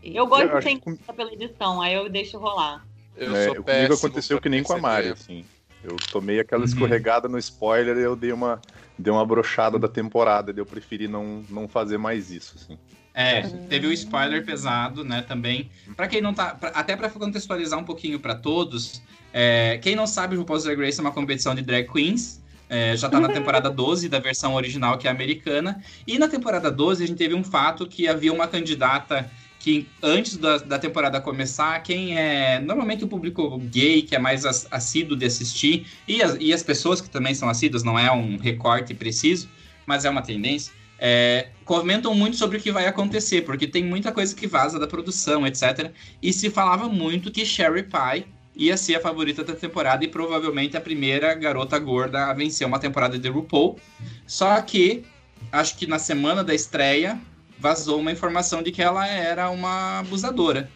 E- 0.03 0.17
eu 0.17 0.27
gosto 0.27 0.51
Eu 0.51 0.63
ser 0.63 0.81
que 0.81 1.13
pela 1.13 1.33
edição, 1.33 1.81
aí 1.81 1.95
eu 1.95 2.09
deixo 2.09 2.39
rolar. 2.39 2.87
Eu 3.17 3.35
sou 3.35 3.55
comigo 3.57 3.65
péssimo 3.65 3.95
aconteceu 3.95 4.41
que 4.41 4.49
nem 4.49 4.63
com 4.63 4.73
a. 4.73 4.79
Mari, 4.79 5.09
assim. 5.09 5.45
Eu 5.83 5.97
tomei 6.11 6.41
aquela 6.41 6.63
Uhum. 6.63 6.69
escorregada 6.69 7.29
no 7.29 7.39
spoiler 7.39 7.97
e 7.97 8.03
eu 8.03 8.17
dei 8.17 8.33
uma, 8.33 8.61
dei 8.99 9.13
uma 9.13 9.25
brochada 9.25 9.79
da 9.79 9.89
temporada. 9.89 10.53
Eu 10.57 10.67
preferi 10.67 11.07
não, 11.07 11.45
não 11.49 11.69
fazer 11.69 11.99
mais 11.99 12.31
isso, 12.31 12.57
assim. 12.57 12.79
É, 13.21 13.43
teve 13.69 13.89
o 13.89 13.93
spoiler 13.93 14.45
pesado, 14.45 15.03
né, 15.03 15.23
também. 15.27 15.69
Pra 15.97 16.07
quem 16.07 16.21
não 16.21 16.33
tá, 16.33 16.55
pra- 16.55 16.69
até 16.71 16.95
pra 16.95 17.11
contextualizar 17.11 17.77
um 17.77 17.83
pouquinho 17.85 18.21
pra 18.21 18.37
todos, 18.37 19.03
é, 19.33 19.77
quem 19.83 19.97
não 19.97 20.07
sabe, 20.07 20.37
o 20.37 20.39
RuPaul's 20.39 20.63
Drag 20.63 20.79
Race 20.81 21.01
é 21.01 21.03
uma 21.03 21.11
competição 21.11 21.53
de 21.55 21.63
drag 21.63 21.89
queens. 21.93 22.41
é, 22.71 22.95
já 22.97 23.09
tá 23.09 23.19
na 23.19 23.29
temporada 23.31 23.69
12 23.73 24.09
da 24.11 24.19
versão 24.21 24.55
original, 24.55 24.99
que 24.99 25.09
é 25.09 25.11
americana. 25.11 25.83
E 26.07 26.19
na 26.19 26.29
temporada 26.29 26.71
12 26.71 27.03
a 27.03 27.07
gente 27.09 27.17
teve 27.17 27.35
um 27.35 27.43
fato 27.43 27.87
que 27.89 28.07
havia 28.07 28.31
uma 28.33 28.47
candidata 28.47 29.29
que 29.59 29.89
antes 30.03 30.37
da, 30.37 30.59
da 30.59 30.79
temporada 30.79 31.19
começar, 31.21 31.83
quem 31.83 32.17
é 32.17 32.61
normalmente 32.61 33.03
o 33.05 33.09
público 33.09 33.59
gay, 33.59 34.03
que 34.03 34.15
é 34.15 34.19
mais 34.19 34.45
as- 34.45 34.69
assíduo 34.71 35.17
de 35.17 35.25
assistir, 35.27 35.87
e 36.07 36.23
as, 36.23 36.37
e 36.39 36.53
as 36.53 36.63
pessoas 36.63 37.01
que 37.01 37.09
também 37.11 37.35
são 37.35 37.49
assíduas, 37.49 37.83
não 37.83 37.99
é 37.99 38.13
um 38.13 38.37
recorte 38.37 38.93
preciso, 38.95 39.49
mas 39.87 40.05
é 40.05 40.11
uma 40.11 40.23
tendência, 40.23 40.73
é, 40.99 41.49
comentam 41.65 42.15
muito 42.15 42.37
sobre 42.37 42.59
o 42.59 42.61
que 42.61 42.73
vai 42.73 42.87
acontecer, 42.87 43.43
porque 43.43 43.67
tem 43.67 43.85
muita 43.85 44.11
coisa 44.11 44.35
que 44.35 44.47
vaza 44.47 44.79
da 44.79 44.87
produção, 44.87 45.47
etc. 45.47 45.93
E 46.21 46.33
se 46.33 46.51
falava 46.51 46.89
muito 46.89 47.31
que 47.31 47.45
Sherry 47.45 47.85
Pie 47.85 48.27
ia 48.57 48.77
ser 48.77 48.97
a 48.97 49.01
favorita 49.01 49.45
da 49.45 49.55
temporada 49.55 50.05
e 50.05 50.09
provavelmente 50.09 50.77
a 50.77 50.81
primeira 50.81 51.33
garota 51.35 51.79
gorda 51.79 52.27
a 52.27 52.35
vencer 52.35 52.67
uma 52.67 52.81
temporada 52.81 53.17
de 53.17 53.29
RuPaul. 53.29 53.79
Só 54.27 54.61
que, 54.61 55.05
acho 55.53 55.77
que 55.77 55.87
na 55.87 55.99
semana 55.99 56.43
da 56.43 56.53
estreia, 56.53 57.21
vazou 57.59 58.01
uma 58.01 58.11
informação 58.11 58.63
de 58.63 58.73
que 58.73 58.83
ela 58.83 59.07
era 59.07 59.49
uma 59.49 60.01
abusadora. 60.01 60.69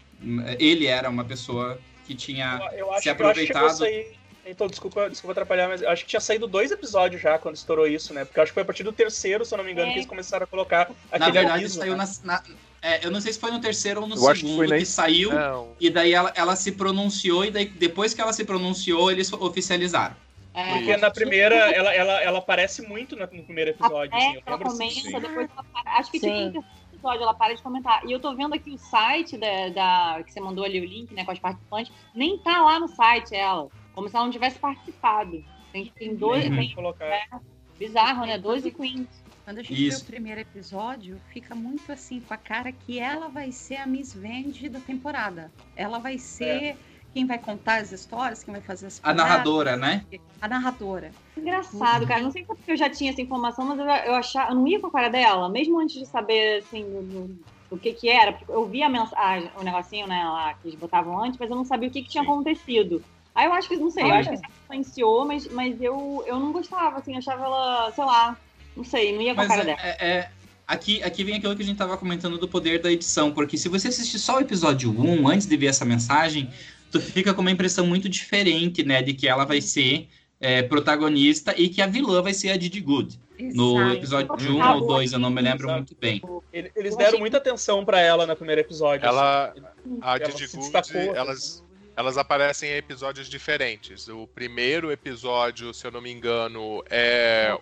Ele 0.60 0.86
era 0.86 1.10
uma 1.10 1.24
pessoa 1.24 1.78
que 2.06 2.14
tinha 2.14 2.60
Eu, 2.72 2.78
eu 2.78 2.86
se 2.86 2.92
acho 2.92 3.02
que 3.02 3.08
aproveitado. 3.08 3.78
sair. 3.78 4.21
Então, 4.44 4.66
desculpa, 4.66 5.08
desculpa 5.08 5.32
atrapalhar, 5.32 5.68
mas 5.68 5.82
eu 5.82 5.88
acho 5.90 6.02
que 6.04 6.11
tinha 6.11 6.20
saído 6.20 6.46
dois 6.49 6.70
episódios 6.72 7.22
já 7.22 7.38
quando 7.38 7.54
estourou 7.54 7.87
isso, 7.87 8.12
né? 8.12 8.25
Porque 8.25 8.40
acho 8.40 8.50
que 8.50 8.54
foi 8.54 8.62
a 8.64 8.66
partir 8.66 8.82
do 8.82 8.92
terceiro, 8.92 9.44
se 9.44 9.54
eu 9.54 9.58
não 9.58 9.64
me 9.64 9.70
engano, 9.72 9.88
É. 9.88 9.92
que 9.92 9.99
eles 10.00 10.08
começaram 10.08 10.44
a 10.44 10.46
colocar 10.46 10.88
Na 11.11 11.16
aquele 11.16 11.30
verdade, 11.32 11.58
aviso. 11.64 11.78
saiu 11.78 11.96
né? 11.96 12.04
na. 12.25 12.38
na- 12.38 12.42
é, 12.84 13.06
eu 13.06 13.12
não 13.12 13.20
sei 13.20 13.32
se 13.32 13.38
foi 13.38 13.52
no 13.52 13.61
terceiro 13.61 14.00
ou 14.00 14.08
no 14.08 14.16
Eu 14.16 14.28
acho 14.28 14.40
que 14.40 14.49
segundo 14.49 14.66
que, 14.68 14.78
na- 14.80 14.84
saiu. 14.84 15.32
Não. 15.32 15.68
E 15.78 15.88
daí 15.88 16.12
ela, 16.12 16.32
ela 16.34 16.56
se 16.56 16.72
pronunciou, 16.72 17.44
e 17.44 17.50
daí 17.52 17.66
depois 17.66 18.12
que 18.12 18.20
ela 18.20 18.32
se 18.32 18.44
pronunciou, 18.44 19.08
eles 19.12 19.32
oficializaram. 19.32 20.16
É, 20.52 20.72
Porque 20.75 20.96
na 20.96 21.11
primeira, 21.11 21.54
ela, 21.54 21.94
ela, 21.94 22.20
ela 22.22 22.38
aparece 22.40 22.82
muito 22.82 23.14
no 23.14 23.22
no 23.22 23.42
primeiro 23.44 23.70
episódio. 23.70 24.14
assim, 24.14 24.26
É, 24.37 24.42
ela 24.44 24.58
comenta, 24.58 24.99
assim. 24.99 25.12
depois 25.20 25.49
ela 25.50 25.64
para. 25.72 25.90
Acho 25.99 26.11
que 26.11 26.18
tipo, 26.18 26.30
Sim. 26.32 26.42
terceiro 26.52 26.66
episódio 26.92 27.22
ela 27.22 27.34
para 27.34 27.54
de 27.54 27.62
comentar. 27.62 28.04
E 28.04 28.11
eu 28.12 28.18
tô 28.20 28.34
vendo 28.34 28.52
aqui 28.54 28.70
o 28.70 28.76
site 28.78 29.38
da, 29.38 29.68
da- 29.68 30.22
que 30.25 30.32
você 30.32 30.40
mandou 30.40 30.64
ali 30.64 30.80
o 30.80 30.84
link, 30.84 31.14
né, 31.14 31.25
com 31.25 31.30
as 31.30 31.38
participantes. 31.38 31.92
Nem 32.14 32.37
tá 32.38 32.61
lá 32.62 32.80
no 32.80 32.88
site 32.88 33.34
ela. 33.34 33.68
Como 33.94 34.08
se 34.08 34.16
ela 34.16 34.25
não 34.25 34.32
tivesse 34.32 34.58
participado. 34.58 35.42
Tem, 35.72 35.92
tem 35.99 36.14
dois. 36.16 36.46
Uhum. 36.46 36.56
Tem, 36.56 36.75
Colocar. 36.75 37.40
bizarro, 37.78 38.26
né? 38.26 38.38
12 38.38 38.70
queens. 38.70 39.08
Quando 39.44 39.58
a 39.58 39.62
gente 39.62 39.75
vê 39.75 39.88
Isso. 39.88 40.02
o 40.02 40.06
primeiro 40.06 40.40
episódio, 40.40 41.20
fica 41.32 41.54
muito 41.54 41.90
assim, 41.90 42.20
com 42.20 42.32
a 42.32 42.37
cara 42.37 42.70
que 42.70 42.99
ela 42.99 43.28
vai 43.28 43.50
ser 43.50 43.76
a 43.76 43.87
Miss 43.87 44.14
Vende 44.14 44.68
da 44.68 44.78
temporada. 44.80 45.50
Ela 45.75 45.99
vai 45.99 46.16
ser 46.16 46.76
quem 47.12 47.26
vai 47.26 47.38
contar 47.38 47.80
as 47.82 47.90
histórias, 47.92 48.42
quem 48.44 48.52
vai 48.52 48.62
fazer 48.62 48.87
as 48.87 48.99
A 49.00 49.02
piadas, 49.02 49.16
narradora, 49.22 49.76
né? 49.76 50.06
A 50.40 50.46
narradora. 50.49 51.11
Engraçado, 51.37 52.06
cara. 52.06 52.20
Não 52.22 52.30
sei 52.30 52.44
se 52.44 52.52
é 52.52 52.54
porque 52.54 52.70
eu 52.72 52.76
já 52.76 52.88
tinha 52.88 53.11
essa 53.11 53.20
informação, 53.20 53.66
mas 53.66 53.78
eu, 53.78 53.84
eu 53.84 54.14
achava. 54.14 54.52
Eu 54.52 54.54
não 54.54 54.66
ia 54.68 54.80
com 54.80 54.87
a 54.87 54.92
cara 54.92 55.08
dela, 55.08 55.49
mesmo 55.49 55.80
antes 55.80 55.99
de 55.99 56.06
saber, 56.06 56.58
assim, 56.62 56.84
do, 56.84 57.02
do- 57.02 57.52
do 57.72 57.78
que 57.78 57.94
que 57.94 58.08
era. 58.08 58.32
Porque 58.32 58.52
eu 58.52 58.66
vi 58.68 58.82
a 58.82 58.88
mensagem, 58.88 59.50
o 59.56 59.62
negocinho, 59.64 60.06
né, 60.06 60.22
lá, 60.25 60.54
que 60.54 60.68
eles 60.68 60.78
botavam 60.78 61.18
antes, 61.22 61.38
mas 61.38 61.50
eu 61.50 61.56
não 61.56 61.64
sabia 61.64 61.88
o 61.88 61.92
que, 61.92 62.02
que 62.02 62.08
tinha 62.11 62.22
Sim. 62.22 62.30
acontecido. 62.30 63.02
Aí 63.34 63.46
eu 63.46 63.52
acho 63.52 63.68
que, 63.68 63.76
não 63.76 63.90
sei, 63.90 64.02
eu 64.04 64.08
Olha. 64.08 64.18
acho 64.20 64.28
que 64.28 64.34
isso 64.34 64.44
influenciou, 64.64 65.24
mas, 65.24 65.46
mas 65.50 65.80
eu, 65.80 66.22
eu 66.26 66.38
não 66.38 66.52
gostava, 66.52 66.98
assim, 66.98 67.16
achava 67.16 67.44
ela, 67.44 67.90
sei 67.92 68.04
lá, 68.04 68.36
não 68.76 68.84
sei, 68.84 69.12
não 69.14 69.22
ia 69.22 69.34
com 69.34 69.40
a 69.40 69.44
Mas 69.44 69.56
cara 69.56 69.62
é, 69.62 69.66
dela. 69.66 69.78
é- 69.82 70.06
é- 70.18 70.30
aqui, 70.66 71.02
aqui 71.02 71.24
vem 71.24 71.36
aquilo 71.36 71.56
que 71.56 71.62
a 71.62 71.64
gente 71.64 71.76
tava 71.78 71.96
comentando 71.96 72.36
do 72.38 72.46
poder 72.48 72.80
da 72.80 72.90
edição, 72.92 73.32
porque 73.32 73.56
se 73.56 73.68
você 73.68 73.88
assistir 73.88 74.18
só 74.18 74.36
o 74.36 74.40
episódio 74.40 74.90
1, 74.90 75.28
antes 75.28 75.46
de 75.46 75.56
ver 75.56 75.66
essa 75.66 75.84
mensagem, 75.84 76.50
tu 76.90 77.00
fica 77.00 77.32
com 77.32 77.40
uma 77.40 77.50
impressão 77.50 77.86
muito 77.86 78.08
diferente, 78.08 78.84
né, 78.84 79.02
de 79.02 79.14
que 79.14 79.26
ela 79.26 79.44
vai 79.44 79.60
ser 79.60 80.08
é, 80.44 80.60
protagonista 80.60 81.54
e 81.56 81.68
que 81.68 81.80
a 81.80 81.86
vilã 81.86 82.20
vai 82.20 82.34
ser 82.34 82.50
a 82.50 82.56
Didi 82.56 82.80
Good. 82.80 83.18
No 83.54 83.92
episódio 83.92 84.32
1 84.56 84.60
Ah, 84.62 84.74
ou 84.74 84.80
boa. 84.80 84.94
2, 84.98 85.12
eu 85.12 85.18
não 85.20 85.30
me 85.30 85.40
lembro 85.40 85.66
Exato. 85.68 85.78
muito 85.78 85.96
bem. 86.00 86.20
Ele- 86.52 86.70
Eles 86.76 86.92
Eu 86.92 86.98
deram 86.98 87.18
muita 87.20 87.36
atenção 87.38 87.84
pra 87.84 88.00
ela 88.00 88.26
no 88.26 88.34
primeiro 88.36 88.60
episódio. 88.60 89.06
Ela, 89.06 89.50
assim. 89.50 89.60
a 90.00 90.16
Ela 90.16 90.18
Didi 90.18 90.46
Good, 90.48 90.56
destacou, 90.58 91.00
assim. 91.00 91.10
elas, 91.16 91.64
elas 91.96 92.16
aparecem 92.16 92.70
em 92.70 92.75
episódios 92.76 93.28
diferentes. 93.28 94.08
O 94.08 94.26
primeiro 94.26 94.90
episódio, 94.90 95.72
se 95.75 95.87
eu 95.87 95.90
não 95.90 96.00
me 96.00 96.11
engano, 96.11 96.82
é, 96.88 97.56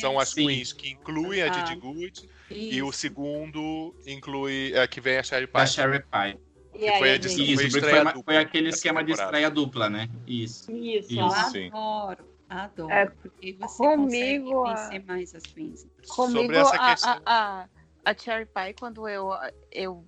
são 0.00 0.18
as 0.18 0.30
Sim. 0.30 0.46
queens 0.46 0.72
que 0.72 0.90
incluem 0.90 1.42
a 1.42 1.48
Didi 1.48 1.72
Ah. 1.72 1.76
Good. 1.76 2.28
E 2.50 2.82
o 2.82 2.90
Isso. 2.90 2.98
segundo 2.98 3.94
inclui 4.06 4.72
é, 4.74 4.86
que 4.86 5.00
vem 5.00 5.18
a 5.18 5.22
Sherry 5.22 5.46
Pie. 5.46 5.66
Sherry 5.66 6.00
Pie. 6.00 6.38
E 6.76 6.88
aí, 6.88 6.98
foi 6.98 7.10
a 7.12 7.16
Isso, 7.16 7.28
foi 7.70 7.80
foi, 7.80 8.04
dupla 8.04 8.22
foi 8.24 8.36
aquele 8.36 8.68
esquema 8.70 9.04
de 9.04 9.12
estreia 9.12 9.48
dupla, 9.50 9.88
né? 9.88 10.08
Isso. 10.26 10.70
Isso, 10.72 11.12
Isso. 11.12 11.22
Adoro, 11.68 12.24
adoro. 12.48 12.90
É, 12.92 13.06
porque 13.06 13.56
você 13.60 13.76
comigo, 13.82 14.50
consegue 14.50 14.52
a- 14.52 14.74
conhecer 14.88 15.04
mais 15.06 15.34
as 15.34 15.42
queens. 15.44 15.86
Comigo, 16.08 16.40
Sobre 16.42 16.56
essa 16.56 16.74
a, 16.76 16.90
questão- 16.90 17.22
a, 17.24 17.68
a, 18.04 18.10
a 18.10 18.16
Cherry 18.18 18.46
Pie, 18.46 18.74
quando 18.78 19.08
eu. 19.08 19.30
eu, 19.70 20.04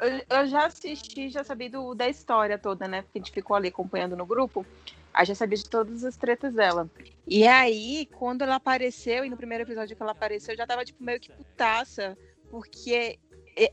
eu, 0.00 0.46
já 0.46 0.66
assisti, 0.66 1.28
já 1.28 1.44
sabia 1.44 1.70
do, 1.70 1.94
da 1.94 2.08
história 2.08 2.58
toda, 2.58 2.88
né? 2.88 3.02
Porque 3.02 3.18
a 3.18 3.20
gente 3.20 3.32
ficou 3.32 3.56
ali 3.56 3.68
acompanhando 3.68 4.16
no 4.16 4.24
grupo. 4.24 4.64
Aí 5.12 5.26
já 5.26 5.34
sabia 5.34 5.58
de 5.58 5.68
todas 5.68 6.04
as 6.04 6.16
tretas 6.16 6.54
dela. 6.54 6.88
E 7.26 7.46
aí, 7.46 8.08
quando 8.12 8.42
ela 8.42 8.56
apareceu, 8.56 9.24
e 9.24 9.30
no 9.30 9.36
primeiro 9.36 9.64
episódio 9.64 9.96
que 9.96 10.02
ela 10.02 10.12
apareceu, 10.12 10.54
eu 10.54 10.58
já 10.58 10.66
tava, 10.66 10.84
tipo, 10.84 11.02
meio 11.02 11.20
que 11.20 11.32
putaça. 11.32 12.16
Porque 12.50 13.18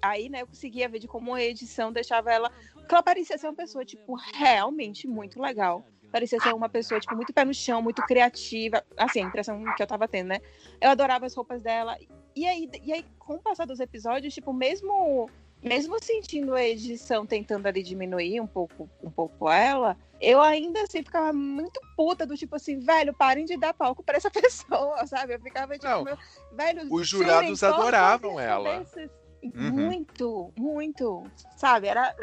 aí, 0.01 0.29
né, 0.29 0.41
eu 0.41 0.47
conseguia 0.47 0.89
ver 0.89 0.99
de 0.99 1.07
como 1.07 1.33
a 1.33 1.43
edição 1.43 1.91
deixava 1.91 2.31
ela. 2.31 2.51
Porque 2.73 2.93
ela 2.93 3.03
parecia 3.03 3.37
ser 3.37 3.47
uma 3.47 3.55
pessoa, 3.55 3.85
tipo, 3.85 4.15
realmente 4.33 5.07
muito 5.07 5.41
legal. 5.41 5.85
Parecia 6.11 6.39
ser 6.39 6.53
uma 6.53 6.69
pessoa, 6.69 6.99
tipo, 6.99 7.15
muito 7.15 7.33
pé 7.33 7.45
no 7.45 7.53
chão, 7.53 7.81
muito 7.81 8.01
criativa. 8.03 8.83
Assim, 8.97 9.21
a 9.21 9.27
impressão 9.27 9.63
que 9.75 9.83
eu 9.83 9.87
tava 9.87 10.07
tendo, 10.07 10.27
né? 10.27 10.41
Eu 10.81 10.89
adorava 10.89 11.25
as 11.25 11.35
roupas 11.35 11.61
dela. 11.61 11.97
E 12.35 12.45
aí, 12.45 12.69
e 12.83 12.93
aí 12.93 13.05
com 13.19 13.35
o 13.35 13.39
passar 13.39 13.65
dos 13.65 13.79
episódios, 13.79 14.33
tipo, 14.33 14.53
mesmo 14.53 15.29
mesmo 15.63 16.01
sentindo 16.01 16.53
a 16.53 16.63
edição 16.63 17.25
tentando 17.25 17.67
ali 17.67 17.83
diminuir 17.83 18.39
um 18.39 18.47
pouco, 18.47 18.89
um 19.03 19.09
pouco 19.09 19.49
ela, 19.49 19.97
eu 20.21 20.41
ainda 20.41 20.81
assim 20.81 21.03
ficava 21.03 21.33
muito 21.33 21.79
puta 21.95 22.25
do 22.25 22.35
tipo 22.35 22.55
assim, 22.55 22.79
velho, 22.79 23.13
parem 23.13 23.45
de 23.45 23.57
dar 23.57 23.73
palco 23.73 24.03
pra 24.03 24.17
essa 24.17 24.29
pessoa, 24.31 25.05
sabe? 25.07 25.35
Eu 25.35 25.41
ficava 25.41 25.73
tipo, 25.73 25.87
Não, 25.87 26.03
meu, 26.03 26.17
velho, 26.53 26.93
os 26.93 27.07
jurados 27.07 27.63
adoravam 27.63 28.39
ela. 28.39 28.85
Uhum. 29.43 29.71
Muito, 29.71 30.51
muito, 30.57 31.23
sabe? 31.55 31.87
Era 31.87 32.13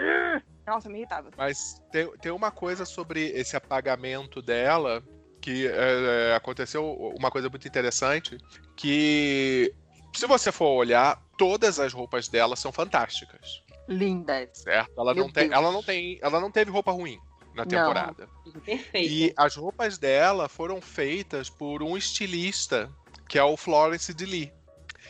nossa, 0.67 0.89
me 0.89 0.99
irritava. 0.99 1.31
Mas 1.37 1.83
tem, 1.93 2.11
tem 2.19 2.33
uma 2.33 2.51
coisa 2.51 2.85
sobre 2.85 3.27
esse 3.31 3.57
apagamento 3.57 4.41
dela 4.41 5.03
que 5.41 5.67
é, 5.67 6.31
é, 6.31 6.35
aconteceu 6.35 6.91
uma 7.19 7.31
coisa 7.31 7.51
muito 7.51 7.69
interessante 7.69 8.39
que 8.75 9.75
se 10.15 10.27
você 10.27 10.51
for 10.51 10.71
olhar 10.71 11.23
todas 11.37 11.79
as 11.81 11.93
roupas 11.93 12.29
dela 12.29 12.57
são 12.57 12.71
fantásticas 12.73 13.63
Lindas. 13.89 14.51
certo 14.55 14.91
ela 14.99 15.15
Meu 15.15 15.25
não 15.25 15.33
tem 15.33 15.49
Deus. 15.49 15.55
ela 15.61 15.73
não 15.73 15.83
tem 15.83 16.19
ela 16.23 16.41
não 16.41 16.51
teve 16.51 16.71
roupa 16.71 16.91
ruim 16.93 17.19
na 17.55 17.65
Não. 17.65 17.71
temporada 17.71 18.29
Perfeito. 18.65 19.13
e 19.13 19.33
as 19.37 19.55
roupas 19.57 19.99
dela 19.99 20.49
foram 20.49 20.81
feitas 20.81 21.49
por 21.51 21.83
um 21.83 21.97
estilista 21.97 22.91
que 23.29 23.39
é 23.39 23.45
o 23.45 23.57
Florence 23.57 24.13
de 24.13 24.25
Lee 24.27 24.53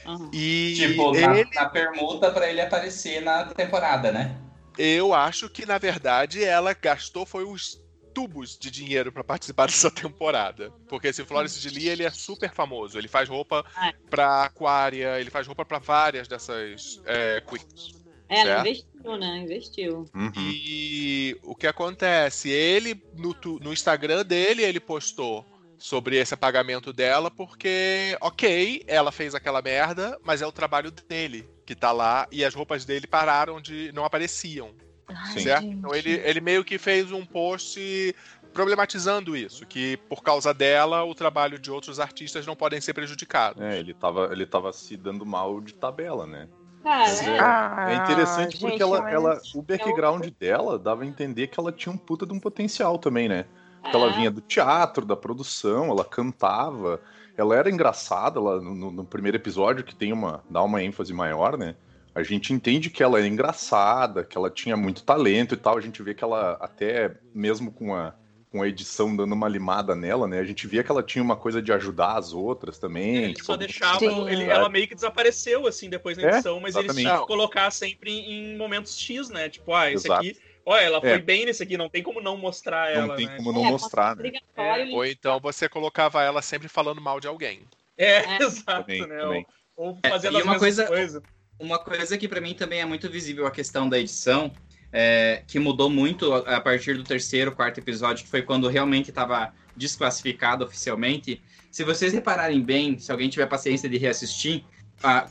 Aham. 0.06 0.30
e 0.32 0.74
Tipo, 0.76 1.12
na, 1.12 1.36
ele 1.36 1.50
na 1.54 1.68
permuta 1.68 2.30
pra 2.30 2.48
ele 2.50 2.60
aparecer 2.60 3.20
na 3.22 3.46
temporada, 3.46 4.12
né? 4.12 4.40
eu 4.76 5.14
acho 5.14 5.48
que 5.48 5.64
na 5.64 5.78
verdade 5.78 6.44
ela 6.44 6.74
gastou 6.74 7.24
foi 7.24 7.44
os 7.44 7.80
tubos 8.14 8.56
de 8.58 8.70
dinheiro 8.70 9.10
pra 9.12 9.24
participar 9.24 9.66
dessa 9.68 9.90
temporada. 9.90 10.70
Porque 10.88 11.08
esse 11.08 11.24
Florence 11.24 11.60
de 11.60 11.68
Lee, 11.68 11.88
ele 11.88 12.04
é 12.04 12.10
super 12.10 12.52
famoso. 12.54 12.96
Ele 12.96 13.08
faz 13.08 13.28
roupa 13.28 13.64
Ah. 13.76 13.92
pra 14.08 14.44
Aquaria, 14.44 15.20
ele 15.20 15.30
faz 15.30 15.46
roupa 15.46 15.64
pra 15.64 15.78
várias 15.78 16.28
dessas 16.28 17.02
é, 17.04 17.42
queens. 17.46 18.02
É, 18.28 18.40
ela 18.40 18.44
certo. 18.64 18.66
investiu, 18.68 19.16
né? 19.18 19.36
Investiu. 19.38 20.06
Uhum. 20.14 20.32
E 20.36 21.36
o 21.42 21.54
que 21.54 21.66
acontece? 21.66 22.48
Ele, 22.48 23.02
no, 23.16 23.34
tu- 23.34 23.58
no 23.62 23.72
Instagram 23.72 24.24
dele, 24.24 24.62
ele 24.62 24.80
postou 24.80 25.44
sobre 25.76 26.16
esse 26.16 26.32
apagamento 26.32 26.90
dela, 26.92 27.30
porque, 27.30 28.16
ok, 28.22 28.82
ela 28.86 29.12
fez 29.12 29.34
aquela 29.34 29.60
merda, 29.60 30.18
mas 30.24 30.40
é 30.40 30.46
o 30.46 30.52
trabalho 30.52 30.90
dele 30.90 31.46
que 31.66 31.74
tá 31.74 31.92
lá, 31.92 32.26
e 32.32 32.42
as 32.44 32.54
roupas 32.54 32.84
dele 32.86 33.06
pararam 33.06 33.60
de. 33.60 33.92
não 33.92 34.04
apareciam. 34.04 34.70
Ai, 35.08 35.40
certo? 35.40 35.62
gente. 35.62 35.76
Então 35.76 35.94
ele, 35.94 36.12
ele 36.24 36.40
meio 36.40 36.64
que 36.64 36.78
fez 36.78 37.12
um 37.12 37.24
post 37.24 38.14
problematizando 38.52 39.36
isso, 39.36 39.66
que 39.66 39.96
por 40.08 40.22
causa 40.22 40.54
dela 40.54 41.02
o 41.04 41.14
trabalho 41.14 41.58
de 41.58 41.70
outros 41.70 41.98
artistas 41.98 42.46
não 42.46 42.54
podem 42.54 42.80
ser 42.80 42.94
prejudicados. 42.94 43.60
É, 43.60 43.78
ele 43.78 43.92
tava, 43.92 44.28
ele 44.32 44.46
tava 44.46 44.72
se 44.72 44.96
dando 44.96 45.26
mal 45.26 45.60
de 45.60 45.74
tabela, 45.74 46.26
né? 46.26 46.48
Cara, 46.82 47.10
É. 47.10 47.28
é. 47.28 47.40
Ah, 47.40 47.86
É 47.88 47.96
interessante 47.96 48.58
porque 48.58 48.72
gente, 48.78 48.82
ela, 48.82 49.10
ela, 49.10 49.40
o 49.54 49.62
background 49.62 50.26
dela 50.38 50.78
dava 50.78 51.02
a 51.02 51.06
entender 51.06 51.48
que 51.48 51.58
ela 51.58 51.72
tinha 51.72 51.92
um 51.92 51.98
puta 51.98 52.24
de 52.24 52.32
um 52.32 52.38
potencial 52.38 52.98
também, 52.98 53.28
né? 53.28 53.46
Porque 53.82 53.96
ela 53.96 54.10
É. 54.10 54.16
vinha 54.16 54.30
do 54.30 54.40
teatro, 54.40 55.04
da 55.04 55.16
produção, 55.16 55.86
ela 55.90 56.04
cantava, 56.04 57.00
ela 57.36 57.56
era 57.56 57.70
engraçada 57.70 58.38
ela, 58.38 58.60
no, 58.60 58.90
no 58.90 59.04
primeiro 59.04 59.36
episódio, 59.36 59.84
que 59.84 59.94
tem 59.94 60.12
uma. 60.12 60.44
dá 60.48 60.62
uma 60.62 60.82
ênfase 60.82 61.12
maior, 61.12 61.58
né? 61.58 61.74
A 62.14 62.22
gente 62.22 62.52
entende 62.52 62.90
que 62.90 63.02
ela 63.02 63.20
é 63.20 63.26
engraçada, 63.26 64.24
que 64.24 64.36
ela 64.38 64.48
tinha 64.50 64.76
muito 64.76 65.02
talento 65.02 65.54
e 65.54 65.56
tal. 65.56 65.76
A 65.76 65.80
gente 65.80 66.02
vê 66.02 66.14
que 66.14 66.22
ela, 66.22 66.52
até 66.60 67.12
mesmo 67.34 67.72
com 67.72 67.92
a, 67.94 68.14
com 68.52 68.62
a 68.62 68.68
edição 68.68 69.16
dando 69.16 69.32
uma 69.34 69.48
limada 69.48 69.96
nela, 69.96 70.28
né? 70.28 70.38
A 70.38 70.44
gente 70.44 70.66
via 70.68 70.84
que 70.84 70.90
ela 70.92 71.02
tinha 71.02 71.24
uma 71.24 71.36
coisa 71.36 71.60
de 71.60 71.72
ajudar 71.72 72.16
as 72.16 72.32
outras 72.32 72.78
também. 72.78 73.16
Ele 73.16 73.32
tipo, 73.34 73.46
só 73.46 73.56
deixava. 73.56 73.98
Sim. 73.98 74.28
Ele, 74.28 74.44
ela 74.44 74.68
meio 74.68 74.86
que 74.86 74.94
desapareceu, 74.94 75.66
assim, 75.66 75.90
depois 75.90 76.16
da 76.16 76.22
É, 76.22 76.28
edição, 76.34 76.60
mas 76.60 76.76
eles 76.76 76.84
exatamente. 76.86 77.04
tinham 77.08 77.20
que 77.22 77.26
colocar 77.26 77.70
sempre 77.72 78.12
em, 78.12 78.52
em 78.52 78.56
momentos 78.56 78.96
X, 78.96 79.28
né? 79.28 79.48
Tipo, 79.48 79.74
ah, 79.74 79.90
esse 79.90 80.06
Exato. 80.06 80.20
aqui. 80.20 80.38
Olha, 80.66 80.82
ela 80.82 81.00
foi 81.00 81.10
É. 81.10 81.18
bem 81.18 81.44
nesse 81.44 81.62
aqui, 81.62 81.76
não 81.76 81.90
tem 81.90 82.02
como 82.02 82.20
não 82.22 82.38
mostrar 82.38 82.94
Não 82.94 83.02
ela. 83.02 83.16
tem 83.16 83.26
né? 83.26 83.36
como 83.36 83.52
não 83.52 83.66
É, 83.66 83.70
mostrar, 83.70 84.14
né? 84.16 84.22
Obrigatório. 84.22 84.94
Ou 84.94 85.04
então 85.04 85.38
você 85.40 85.68
colocava 85.68 86.22
ela 86.22 86.40
sempre 86.40 86.68
falando 86.68 87.00
mal 87.02 87.18
de 87.20 87.26
alguém. 87.26 87.62
É, 87.98 88.18
É. 88.18 88.38
exato, 88.40 88.82
Também, 88.86 89.00
né? 89.06 89.18
também. 89.18 89.46
Ou, 89.76 89.88
ou 89.88 89.98
É, 90.02 90.08
fazendo 90.10 90.34
e 90.34 90.36
as 90.38 90.44
uma 90.44 90.58
coisa- 90.60 90.86
coisas. 90.86 91.22
Uma 91.58 91.78
coisa 91.78 92.18
que 92.18 92.28
pra 92.28 92.40
mim 92.40 92.54
também 92.54 92.80
é 92.80 92.84
muito 92.84 93.08
visível 93.08 93.46
a 93.46 93.50
questão 93.50 93.88
da 93.88 93.98
edição, 93.98 94.52
é, 94.92 95.42
que 95.46 95.58
mudou 95.58 95.88
muito 95.88 96.32
a, 96.32 96.60
partir 96.60 96.96
do 96.96 97.04
terceiro, 97.04 97.52
quarto 97.52 97.78
episódio, 97.78 98.24
que 98.24 98.30
foi 98.30 98.42
quando 98.42 98.68
realmente 98.68 99.10
estava 99.10 99.52
desclassificado 99.76 100.64
oficialmente. 100.64 101.42
Se 101.70 101.84
vocês 101.84 102.12
repararem 102.12 102.62
bem, 102.62 102.98
se 102.98 103.10
alguém 103.10 103.28
tiver 103.28 103.46
paciência 103.46 103.88
de 103.88 103.98
reassistir, 103.98 104.64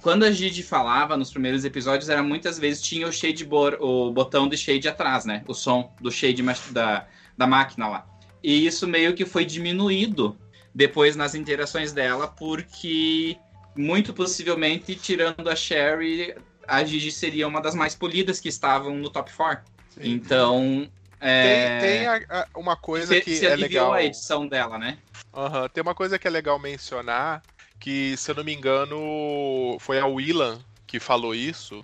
quando 0.01 0.23
a 0.23 0.31
Gigi 0.31 0.61
falava 0.61 1.17
nos 1.17 1.31
primeiros 1.31 1.65
episódios, 1.65 2.09
era 2.09 2.21
muitas 2.21 2.59
vezes 2.59 2.81
tinha 2.81 3.07
o 3.07 3.11
shade 3.11 3.47
o 3.79 4.11
botão 4.11 4.47
de 4.47 4.57
shade 4.57 4.87
atrás, 4.87 5.25
né? 5.25 5.43
O 5.47 5.53
som 5.53 5.93
do 5.99 6.11
shade 6.11 6.43
da, 6.71 7.07
da 7.37 7.47
máquina 7.47 7.87
lá. 7.87 8.05
E 8.43 8.65
isso 8.65 8.87
meio 8.87 9.15
que 9.15 9.25
foi 9.25 9.45
diminuído 9.45 10.37
depois 10.75 11.15
nas 11.15 11.33
interações 11.33 11.93
dela, 11.93 12.27
porque 12.27 13.37
muito 13.75 14.13
possivelmente, 14.13 14.95
tirando 14.95 15.47
a 15.49 15.55
Sherry, 15.55 16.35
a 16.67 16.83
Gigi 16.83 17.11
seria 17.11 17.47
uma 17.47 17.61
das 17.61 17.75
mais 17.75 17.95
polidas 17.95 18.39
que 18.39 18.49
estavam 18.49 18.95
no 18.95 19.09
top 19.09 19.31
4. 19.33 19.71
Então, 20.01 20.89
é, 21.19 21.79
Tem, 21.79 21.97
tem 21.97 22.07
a- 22.07 22.25
a- 22.29 22.47
uma 22.55 22.75
coisa 22.75 23.13
se, 23.15 23.21
que 23.21 23.35
se 23.37 23.45
é 23.45 23.55
legal. 23.55 23.93
a 23.93 24.03
edição 24.03 24.47
dela, 24.47 24.77
né? 24.77 24.97
Aham, 25.33 25.67
Tem 25.69 25.81
uma 25.81 25.95
coisa 25.95 26.17
que 26.19 26.27
é 26.27 26.31
legal 26.31 26.59
mencionar, 26.59 27.41
que 27.79 28.15
se 28.17 28.31
eu 28.31 28.35
não 28.35 28.43
me 28.43 28.53
engano 28.53 29.77
foi 29.79 29.99
a 29.99 30.05
Willan 30.05 30.63
que 30.87 30.99
falou 30.99 31.33
isso, 31.33 31.83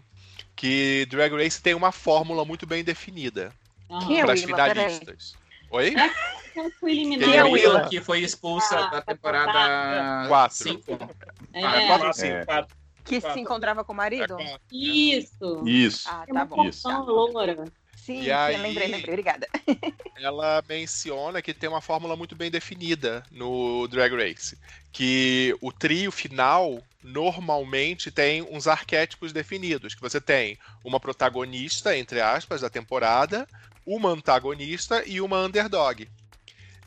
que 0.55 1.05
Drag 1.09 1.33
Race 1.33 1.61
tem 1.61 1.73
uma 1.73 1.91
fórmula 1.91 2.45
muito 2.45 2.67
bem 2.67 2.83
definida. 2.83 3.51
Quem 4.07 4.19
é 4.19 4.21
para 4.23 4.33
as 4.33 4.43
finalistas. 4.43 5.35
Oi? 5.71 5.95
Ela 6.55 6.69
foi 6.79 6.91
Quem 6.93 6.99
eliminada. 7.13 7.35
é 7.35 7.39
a 7.39 7.45
Willa 7.45 7.87
que 7.89 8.01
foi 8.01 8.19
expulsa 8.21 8.77
Ah, 8.79 8.87
da 8.87 9.01
temporada 9.01 10.27
Quatro. 10.27 10.55
5. 10.57 10.91
É, 11.53 11.63
Ah, 11.63 11.75
É. 11.77 12.13
cinco, 12.13 12.45
quatro. 12.45 12.75
Que 13.05 13.19
Quatro. 13.19 13.33
se 13.33 13.39
encontrava 13.39 13.83
com 13.83 13.93
o 13.93 13.95
marido? 13.95 14.35
Quatro. 14.35 14.59
Isso. 14.71 15.63
Isso. 15.65 16.09
Ah, 16.09 16.25
tá 16.31 16.45
bom. 16.45 16.65
isso. 16.65 16.83
porção 16.83 17.05
loura. 17.05 17.65
Sim, 17.95 18.21
E 18.21 18.23
sim, 18.25 18.31
aí- 18.31 18.57
lembrei, 18.57 18.87
lembrei. 18.87 19.09
Obrigada. 19.13 19.47
ela 20.17 20.63
menciona 20.67 21.41
que 21.41 21.53
tem 21.53 21.69
uma 21.69 21.81
fórmula 21.81 22.15
muito 22.15 22.35
bem 22.35 22.49
definida 22.49 23.23
no 23.31 23.87
Drag 23.87 24.13
Race. 24.15 24.57
Que 24.91 25.55
o 25.61 25.71
trio 25.71 26.11
final 26.11 26.81
normalmente 27.03 28.09
tem 28.11 28.41
uns 28.41 28.67
arquétipos 28.67 29.31
definidos. 29.31 29.93
Que 29.95 30.01
você 30.01 30.19
tem 30.19 30.57
uma 30.83 30.99
protagonista, 30.99 31.95
entre 31.97 32.19
aspas, 32.21 32.61
da 32.61 32.69
temporada, 32.69 33.47
uma 33.85 34.09
antagonista 34.09 35.03
e 35.05 35.21
uma 35.21 35.39
underdog. 35.41 36.07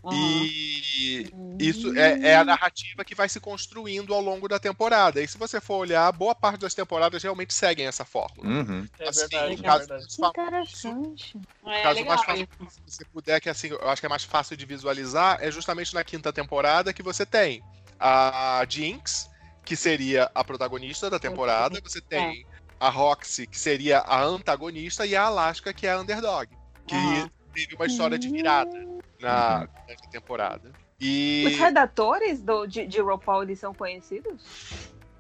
Aham. 0.05 0.45
E 0.45 1.33
isso 1.59 1.93
é, 1.97 2.31
é 2.31 2.37
a 2.37 2.45
narrativa 2.45 3.05
que 3.05 3.15
vai 3.15 3.29
se 3.29 3.39
construindo 3.39 4.13
ao 4.13 4.21
longo 4.21 4.49
da 4.49 4.59
temporada. 4.59 5.23
E 5.23 5.29
se 5.29 5.39
você 5.39 5.61
for 5.61 5.77
olhar, 5.77 6.11
boa 6.13 6.35
parte 6.35 6.61
das 6.61 6.75
temporadas 6.75 7.23
realmente 7.23 7.55
seguem 7.55 7.87
essa 7.87 8.05
fórmula. 8.05 8.49
Uhum. 8.49 8.87
É 8.99 9.09
Assim, 9.09 9.21
verdade, 9.29 9.57
no 9.57 9.63
é 9.63 9.67
caso, 9.69 9.89
verdade. 9.89 10.07
Que 10.09 10.27
interessante. 10.27 11.39
É, 11.65 11.79
O 11.79 11.83
caso 11.83 11.95
legal. 12.01 12.09
mais 12.09 12.23
fácil, 12.25 12.49
se 12.69 12.81
você 12.87 13.05
puder, 13.13 13.41
que 13.41 13.49
assim, 13.49 13.69
eu 13.69 13.89
acho 13.89 14.03
que 14.03 14.07
é 14.07 14.09
mais 14.09 14.25
fácil 14.25 14.57
de 14.57 14.67
visualizar, 14.67 15.39
é 15.41 15.51
justamente 15.51 15.95
na 15.95 16.03
quinta 16.03 16.33
temporada 16.33 16.93
que 16.93 17.03
você 17.03 17.25
tem 17.25 17.63
a 18.01 18.65
Jinx, 18.69 19.29
que 19.65 19.77
seria 19.77 20.29
a 20.35 20.43
protagonista 20.43 21.09
da 21.09 21.21
temporada, 21.21 21.81
você 21.83 22.01
tem 22.01 22.45
a 22.81 22.89
Roxy, 22.89 23.47
que 23.47 23.59
seria 23.59 23.99
a 24.01 24.21
antagonista, 24.21 25.07
e 25.07 25.15
a 25.15 25.27
Alaska, 25.27 25.73
que 25.73 25.87
é 25.87 25.93
a 25.93 26.01
underdog, 26.01 26.49
que 26.89 26.97
Aham. 26.97 27.31
Teve 27.53 27.75
uma 27.75 27.87
história 27.87 28.19
de 28.19 28.29
virada 28.29 28.71
na, 29.21 29.69
nessa 29.89 30.11
temporada. 30.11 30.71
E 31.01 31.45
Os 31.47 31.57
redatores 31.57 32.41
do, 32.41 32.67
de, 32.67 32.87
de 32.87 33.01
RuPaul, 33.01 33.43
eles 33.43 33.59
são 33.59 33.75
conhecidos? 33.75 34.43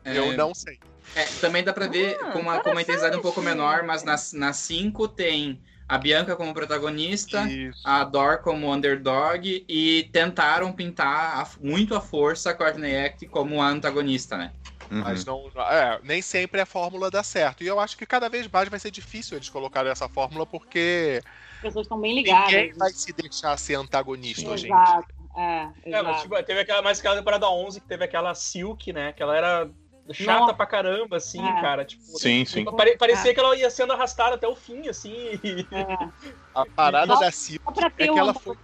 eu 0.05 0.37
não 0.37 0.55
sei. 0.55 0.79
É, 1.15 1.25
também 1.41 1.63
dá 1.63 1.73
pra 1.73 1.87
ver 1.87 2.19
Ah, 2.23 2.33
com 2.33 2.39
uma, 2.41 2.61
com 2.61 2.71
uma 2.71 2.81
intensidade 2.83 3.17
um 3.17 3.21
pouco 3.21 3.43
menor, 3.43 3.83
mas 3.83 4.03
nas 4.03 4.57
5 4.57 5.07
tem 5.09 5.61
a 5.87 5.99
Bianca 5.99 6.35
como 6.35 6.55
protagonista, 6.55 7.43
Isso. 7.43 7.81
a 7.85 8.03
Dor 8.03 8.39
como 8.39 8.73
underdog 8.73 9.65
e 9.69 10.09
tentaram 10.11 10.73
pintar 10.73 11.41
a- 11.41 11.49
muito 11.61 11.95
à 11.95 12.01
força 12.01 12.51
a 12.51 12.55
Courtney 12.55 12.97
Act 12.97 13.27
como 13.27 13.61
a 13.61 13.69
antagonista, 13.69 14.39
né? 14.39 14.53
Uhum. 14.91 15.01
Mas 15.01 15.25
não, 15.25 15.51
é, 15.71 16.01
nem 16.03 16.23
sempre 16.23 16.61
a 16.61 16.67
fórmula 16.67 17.11
dá 17.11 17.23
certo. 17.23 17.63
E 17.63 17.67
eu 17.67 17.79
acho 17.79 17.97
que 17.97 18.07
cada 18.07 18.29
vez 18.29 18.49
mais 18.49 18.69
vai 18.69 18.79
ser 18.79 18.91
difícil 18.91 19.37
eles 19.37 19.49
colocarem 19.51 19.91
essa 19.93 20.09
fórmula, 20.09 20.47
porque 20.47 21.21
pessoas 21.63 21.85
estão 21.87 22.01
bem 22.01 22.15
ligadas. 22.15 22.53
ninguém 22.53 22.73
vai 22.75 22.91
se 22.91 23.13
deixar 23.13 23.57
ser 23.57 23.75
antagonista 23.77 24.49
hoje 24.51 24.67
em 24.67 24.71
dia. 24.71 24.77
Exato. 24.83 25.15
É, 25.35 25.69
É, 25.85 26.03
mas 26.03 26.21
tipo, 26.23 26.43
teve 26.43 26.61
aquela, 26.61 26.83
mais 26.83 26.99
aquela 26.99 27.17
temporada 27.17 27.49
11 27.49 27.81
que 27.81 27.87
teve 27.89 28.05
aquela 28.05 28.35
Silk, 28.35 28.93
né? 28.93 29.13
Que 29.13 29.23
ela 29.23 29.35
era 29.37 29.71
chata 30.13 30.41
Nossa. 30.41 30.55
pra 30.55 30.67
caramba, 30.67 31.17
assim, 31.17 31.41
É. 31.43 31.61
cara. 31.63 31.85
Tipo, 31.87 32.03
Sim, 32.03 32.45
sim. 32.45 32.65
pare- 32.65 32.99
parecia 32.99 33.33
que 33.33 33.41
ela 33.41 33.57
ia 33.57 33.71
sendo 33.71 33.93
arrastada 33.95 34.35
até 34.35 34.47
o 34.47 34.55
fim, 34.55 34.89
assim. 34.89 35.15
e- 35.43 35.67
É. 35.73 36.09
A 36.55 36.67
parada 36.67 37.15
Só- 37.15 37.21
da 37.21 37.31
Silk 37.31 37.65
é 37.97 38.05
que 38.07 38.11
um 38.11 38.19
ela 38.19 38.35
foi. 38.35 38.57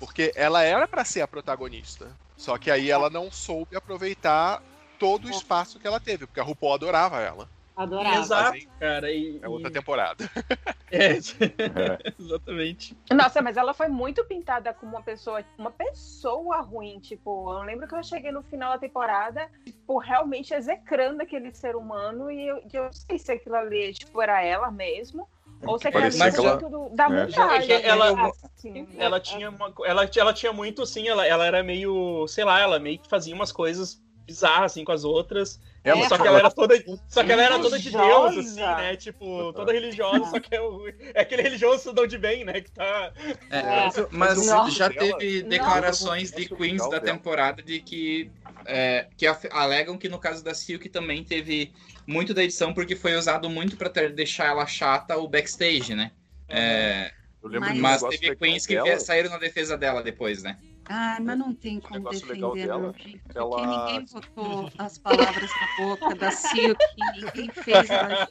Porque 0.00 0.32
ela 0.34 0.62
era 0.62 0.86
pra 0.88 1.04
ser 1.04 1.20
a 1.22 1.28
protagonista. 1.28 2.10
Só 2.36 2.56
que 2.58 2.70
aí 2.70 2.90
ela 2.90 3.08
não 3.10 3.30
soube 3.30 3.76
aproveitar 3.76 4.62
todo 4.98 5.26
o 5.26 5.30
espaço 5.30 5.78
que 5.78 5.86
ela 5.86 6.00
teve, 6.00 6.26
porque 6.26 6.40
a 6.40 6.42
RuPaul 6.42 6.74
adorava 6.74 7.20
ela. 7.20 7.48
Adorava. 7.76 8.18
Exato, 8.20 8.50
Mas 8.52 8.66
cara. 8.78 9.10
E, 9.12 9.40
É 9.42 9.48
outra 9.48 9.68
e- 9.68 9.72
temporada. 9.72 10.16
É, 10.90 11.14
É. 11.14 11.18
exatamente. 12.20 12.96
Nossa, 13.12 13.42
mas 13.42 13.56
ela 13.56 13.74
foi 13.74 13.88
muito 13.88 14.24
pintada 14.26 14.72
como 14.72 14.92
uma 14.92 15.02
pessoa, 15.02 15.42
uma 15.58 15.72
pessoa 15.72 16.60
ruim, 16.60 17.00
tipo, 17.00 17.52
eu 17.52 17.62
lembro 17.62 17.88
que 17.88 17.96
eu 17.96 18.02
cheguei 18.04 18.30
no 18.30 18.44
final 18.44 18.74
da 18.74 18.78
temporada, 18.78 19.48
tipo, 19.64 19.98
realmente 19.98 20.54
execrando 20.54 21.20
aquele 21.22 21.52
ser 21.52 21.74
humano 21.74 22.30
e 22.30 22.46
eu, 22.46 22.62
eu 22.72 22.84
não 22.84 22.92
sei 22.92 23.18
se 23.18 23.32
aquilo 23.32 23.56
ali, 23.56 23.92
tipo, 23.92 24.22
era 24.22 24.40
ela 24.44 24.70
mesmo, 24.70 25.28
ou 25.66 25.78
se 25.80 25.88
aquilo 25.88 26.04
ali 26.04 26.16
Parecia 26.16 26.24
era 26.26 26.32
que 26.32 26.46
ela- 26.46 26.60
muito 26.60 26.90
do- 26.90 26.94
da 26.94 27.04
É. 27.06 27.08
montagem. 27.08 27.72
É 27.74 27.80
que 27.80 27.86
ela- 27.88 28.12
né? 28.12 28.32
Assim, 28.44 28.88
Ela 28.96 29.18
tinha, 29.18 29.50
uma, 29.50 29.74
ela, 29.84 30.08
ela 30.16 30.32
tinha 30.32 30.52
muito, 30.52 30.82
assim, 30.82 31.08
ela, 31.08 31.26
ela 31.26 31.44
era 31.44 31.60
meio, 31.64 32.24
sei 32.28 32.44
lá, 32.44 32.60
ela 32.60 32.78
meio 32.78 33.00
que 33.00 33.08
fazia 33.08 33.34
umas 33.34 33.50
coisas 33.50 34.00
bizarras, 34.24 34.72
assim, 34.72 34.84
com 34.84 34.92
as 34.92 35.02
outras. 35.02 35.60
É, 35.84 35.90
É, 35.90 35.94
mas 35.94 36.08
só 36.08 36.16
que 36.16 36.22
ela- 36.22 36.30
ela 36.30 36.38
era 36.38 36.50
toda, 36.50 36.84
só 37.08 37.22
que 37.22 37.30
ela 37.30 37.42
era 37.42 37.58
toda 37.58 37.78
de 37.78 37.90
Deus, 37.90 38.36
assim, 38.38 38.56
né? 38.60 38.96
Tipo, 38.96 39.52
toda 39.52 39.70
religiosa, 39.70 40.24
só 40.30 40.40
que 40.40 40.54
é, 40.54 40.60
o- 40.60 40.88
é 40.88 41.20
aquele 41.20 41.42
religioso 41.42 41.92
de 41.92 42.00
onde 42.00 42.16
vem, 42.16 42.42
né? 42.42 42.62
Que 42.62 42.70
tá. 42.70 43.12
É, 43.50 43.58
É. 43.58 43.90
mas 44.10 44.42
já 44.74 44.88
Dela- 44.88 45.18
teve 45.18 45.42
Não. 45.42 45.48
declarações 45.50 46.30
de 46.32 46.48
queens 46.48 46.80
da 46.82 46.98
dela. 46.98 47.02
temporada 47.02 47.62
de 47.62 47.80
que, 47.80 48.30
é, 48.64 49.08
que 49.14 49.26
alegam 49.50 49.98
que 49.98 50.08
no 50.08 50.18
caso 50.18 50.42
da 50.42 50.54
Silk 50.54 50.88
também 50.88 51.22
teve 51.22 51.70
muito 52.06 52.32
da 52.32 52.42
edição 52.42 52.72
porque 52.72 52.96
foi 52.96 53.14
usado 53.14 53.50
muito 53.50 53.76
pra 53.76 53.90
ter- 53.90 54.10
deixar 54.14 54.46
ela 54.46 54.66
chata 54.66 55.18
o 55.18 55.28
backstage, 55.28 55.94
né? 55.94 56.12
É, 56.48 57.12
Eu 57.42 57.50
lembro 57.50 57.76
Mas- 57.76 58.00
de 58.00 58.18
teve 58.18 58.36
queens 58.36 58.64
que 58.66 58.74
dela. 58.74 58.98
saíram 58.98 59.28
na 59.28 59.36
defesa 59.36 59.76
dela 59.76 60.02
depois, 60.02 60.42
né? 60.42 60.56
Ah, 60.88 61.18
mas 61.20 61.38
não 61.38 61.54
tem 61.54 61.80
como 61.80 61.94
negócio 62.00 62.26
legal 62.28 62.52
defender, 62.52 62.66
dela, 62.68 62.94
gente. 62.98 63.20
Ela- 63.34 63.86
ninguém 63.86 64.06
botou 64.12 64.70
as 64.78 64.98
palavras 64.98 65.50
na 65.60 65.68
boca 65.76 66.14
da 66.14 66.30
Silk, 66.30 66.78
ninguém 67.16 67.50
fez 67.50 67.90
ela. 67.90 68.28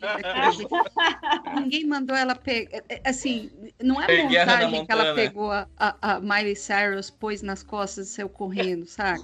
Ninguém 1.56 1.86
mandou 1.86 2.16
ela 2.16 2.36
pegar. 2.36 2.84
Assim, 3.06 3.50
não 3.82 4.02
é 4.02 4.08
da 4.08 4.24
montagem 4.24 4.86
que 4.86 4.92
ela 4.92 5.16
pegou 5.16 5.52
a, 5.52 5.68
a, 5.78 5.96
a 6.16 6.20
Miley 6.20 6.56
Cyrus, 6.56 7.10
pôs 7.10 7.42
nas 7.42 7.63
costas 7.63 8.08
e 8.08 8.12
saiu 8.12 8.30
correndo, 8.30 8.86
saca? 8.86 9.24